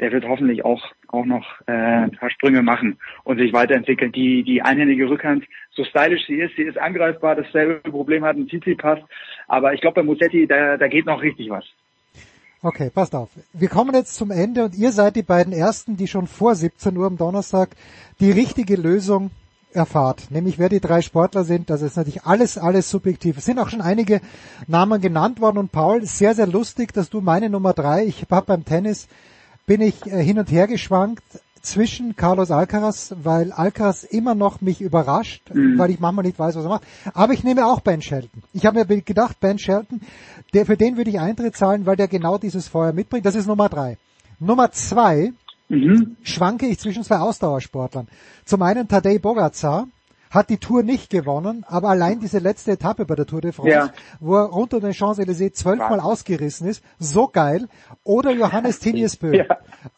der 0.00 0.12
wird 0.12 0.26
hoffentlich 0.26 0.64
auch 0.64 0.82
auch 1.08 1.24
noch 1.24 1.46
äh, 1.66 1.72
ein 1.72 2.12
paar 2.12 2.30
Sprünge 2.30 2.62
machen 2.62 2.98
und 3.24 3.38
sich 3.38 3.52
weiterentwickeln. 3.52 4.12
Die 4.12 4.42
die 4.42 4.62
einhändige 4.62 5.08
Rückhand, 5.08 5.44
so 5.70 5.84
stylisch 5.84 6.26
sie 6.26 6.36
ist, 6.40 6.56
sie 6.56 6.62
ist 6.62 6.78
angreifbar. 6.78 7.36
Dasselbe 7.36 7.90
Problem 7.90 8.24
hat 8.24 8.36
ein 8.36 8.48
Tsitsipas, 8.48 8.98
aber 9.48 9.74
ich 9.74 9.80
glaube 9.80 9.96
bei 9.96 10.02
Musetti 10.02 10.46
da 10.46 10.76
da 10.76 10.88
geht 10.88 11.06
noch 11.06 11.22
richtig 11.22 11.50
was. 11.50 11.64
Okay, 12.64 12.90
passt 12.94 13.14
auf. 13.14 13.28
Wir 13.52 13.68
kommen 13.68 13.92
jetzt 13.94 14.14
zum 14.14 14.30
Ende 14.30 14.64
und 14.64 14.76
ihr 14.76 14.92
seid 14.92 15.16
die 15.16 15.24
beiden 15.24 15.52
Ersten, 15.52 15.96
die 15.96 16.06
schon 16.06 16.28
vor 16.28 16.54
17 16.54 16.96
Uhr 16.96 17.06
am 17.06 17.16
Donnerstag 17.16 17.70
die 18.20 18.30
richtige 18.30 18.76
Lösung 18.76 19.32
erfahrt, 19.72 20.30
nämlich 20.30 20.58
wer 20.58 20.68
die 20.68 20.80
drei 20.80 21.00
Sportler 21.02 21.44
sind, 21.44 21.70
das 21.70 21.82
ist 21.82 21.96
natürlich 21.96 22.24
alles, 22.24 22.58
alles 22.58 22.90
subjektiv. 22.90 23.38
Es 23.38 23.44
sind 23.44 23.58
auch 23.58 23.68
schon 23.68 23.80
einige 23.80 24.20
Namen 24.66 25.00
genannt 25.00 25.40
worden 25.40 25.58
und 25.58 25.72
Paul, 25.72 26.04
sehr, 26.06 26.34
sehr 26.34 26.46
lustig, 26.46 26.92
dass 26.92 27.10
du 27.10 27.20
meine 27.20 27.48
Nummer 27.50 27.72
drei, 27.72 28.04
ich 28.04 28.24
habe 28.30 28.46
beim 28.46 28.64
Tennis, 28.64 29.08
bin 29.66 29.80
ich 29.80 30.06
äh, 30.06 30.22
hin 30.22 30.38
und 30.38 30.50
her 30.50 30.66
geschwankt 30.66 31.22
zwischen 31.62 32.16
Carlos 32.16 32.50
Alcaraz, 32.50 33.14
weil 33.22 33.52
Alcaraz 33.52 34.02
immer 34.02 34.34
noch 34.34 34.60
mich 34.60 34.80
überrascht, 34.80 35.42
Mhm. 35.54 35.78
weil 35.78 35.90
ich 35.90 36.00
manchmal 36.00 36.24
nicht 36.24 36.38
weiß, 36.38 36.56
was 36.56 36.64
er 36.64 36.70
macht. 36.70 36.82
Aber 37.14 37.32
ich 37.32 37.44
nehme 37.44 37.66
auch 37.66 37.80
Ben 37.80 38.02
Shelton. 38.02 38.42
Ich 38.52 38.66
habe 38.66 38.84
mir 38.84 39.00
gedacht, 39.02 39.38
Ben 39.38 39.58
Shelton, 39.60 40.00
der, 40.54 40.66
für 40.66 40.76
den 40.76 40.96
würde 40.96 41.10
ich 41.10 41.20
Eintritt 41.20 41.56
zahlen, 41.56 41.86
weil 41.86 41.94
der 41.96 42.08
genau 42.08 42.36
dieses 42.36 42.66
Feuer 42.66 42.92
mitbringt. 42.92 43.24
Das 43.26 43.36
ist 43.36 43.46
Nummer 43.46 43.68
drei. 43.68 43.96
Nummer 44.40 44.72
zwei 44.72 45.32
schwanke 46.22 46.66
ich 46.66 46.78
zwischen 46.78 47.02
zwei 47.04 47.18
Ausdauersportlern. 47.18 48.08
Zum 48.44 48.62
einen 48.62 48.88
Tadej 48.88 49.18
Bogacar 49.18 49.86
hat 50.30 50.48
die 50.48 50.56
Tour 50.56 50.82
nicht 50.82 51.10
gewonnen, 51.10 51.62
aber 51.68 51.90
allein 51.90 52.18
diese 52.18 52.38
letzte 52.38 52.72
Etappe 52.72 53.04
bei 53.04 53.14
der 53.14 53.26
Tour 53.26 53.42
de 53.42 53.52
France, 53.52 53.70
Ja. 53.70 53.90
wo 54.18 54.36
er 54.36 54.44
runter 54.46 54.80
den 54.80 54.94
Champs-Élysées 54.94 55.52
zwölfmal 55.52 56.00
ausgerissen 56.00 56.66
ist, 56.66 56.82
so 56.98 57.28
geil. 57.28 57.68
Oder 58.02 58.30
Johannes 58.30 58.78
Tinjesbö. 58.80 59.44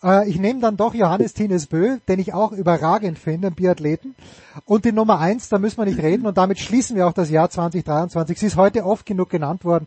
Äh, 0.03 0.29
ich 0.29 0.41
nehme 0.41 0.59
dann 0.59 0.77
doch 0.77 0.93
Johannes 0.93 1.35
Tinjesbö, 1.35 1.99
den 2.09 2.19
ich 2.19 2.35
auch 2.35 2.51
überragend 2.51 3.17
finde, 3.17 3.47
einen 3.47 3.55
Biathleten. 3.57 4.17
Und 4.65 4.85
die 4.85 4.91
Nummer 4.93 5.21
eins, 5.21 5.49
da 5.51 5.61
müssen 5.61 5.79
wir 5.79 5.85
nicht 5.85 6.03
reden 6.03 6.27
und 6.27 6.37
damit 6.37 6.59
schließen 6.59 6.97
wir 6.97 7.07
auch 7.07 7.13
das 7.13 7.31
Jahr 7.31 7.49
2023. 7.49 8.37
Sie 8.37 8.47
ist 8.47 8.57
heute 8.57 8.85
oft 8.85 9.07
genug 9.07 9.31
genannt 9.31 9.65
worden. 9.65 9.87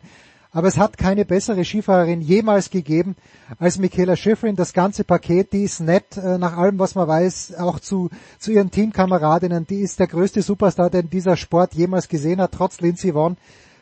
Aber 0.50 0.68
es 0.68 0.78
hat 0.78 0.96
keine 0.96 1.24
bessere 1.24 1.64
Skifahrerin 1.64 2.22
jemals 2.22 2.70
gegeben 2.70 3.16
als 3.58 3.78
Michaela 3.78 4.16
Schifrin. 4.16 4.56
Das 4.56 4.72
ganze 4.72 5.04
Paket, 5.04 5.52
die 5.52 5.64
ist 5.64 5.80
nett, 5.80 6.16
äh, 6.16 6.38
nach 6.38 6.56
allem, 6.56 6.78
was 6.78 6.94
man 6.94 7.06
weiß, 7.06 7.56
auch 7.58 7.80
zu, 7.80 8.08
zu 8.38 8.52
ihren 8.52 8.70
Teamkameradinnen. 8.70 9.66
Die 9.66 9.80
ist 9.80 10.00
der 10.00 10.06
größte 10.06 10.40
Superstar, 10.40 10.88
den 10.88 11.10
dieser 11.10 11.36
Sport 11.36 11.74
jemals 11.74 12.08
gesehen 12.08 12.40
hat, 12.40 12.52
trotz 12.52 12.80
Lindsey 12.80 13.12
Vonn. 13.12 13.36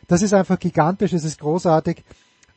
Das 0.07 0.21
ist 0.21 0.33
einfach 0.33 0.59
gigantisch, 0.59 1.13
es 1.13 1.23
ist 1.23 1.39
großartig. 1.39 2.03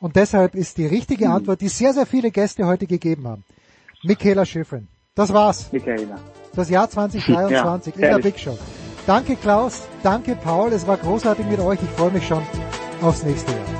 Und 0.00 0.16
deshalb 0.16 0.54
ist 0.54 0.78
die 0.78 0.86
richtige 0.86 1.30
Antwort, 1.30 1.60
die 1.60 1.68
sehr, 1.68 1.92
sehr 1.92 2.06
viele 2.06 2.30
Gäste 2.30 2.66
heute 2.66 2.86
gegeben 2.86 3.28
haben. 3.28 3.44
Michaela 4.02 4.44
Schifrin. 4.44 4.88
Das 5.14 5.32
war's. 5.32 5.70
Michaela. 5.72 6.18
Das 6.54 6.70
Jahr 6.70 6.88
2023 6.88 7.94
Ja, 7.96 8.00
in 8.00 8.14
der. 8.14 8.18
Big 8.22 8.38
Show. 8.38 8.58
Danke 9.06 9.36
Klaus, 9.36 9.82
danke 10.02 10.36
Paul, 10.36 10.72
es 10.72 10.86
war 10.86 10.96
großartig 10.96 11.46
mit 11.46 11.58
euch. 11.58 11.80
Ich 11.82 11.90
freue 11.90 12.10
mich 12.10 12.26
schon 12.26 12.42
aufs 13.00 13.22
nächste 13.24 13.50
Jahr. 13.50 13.79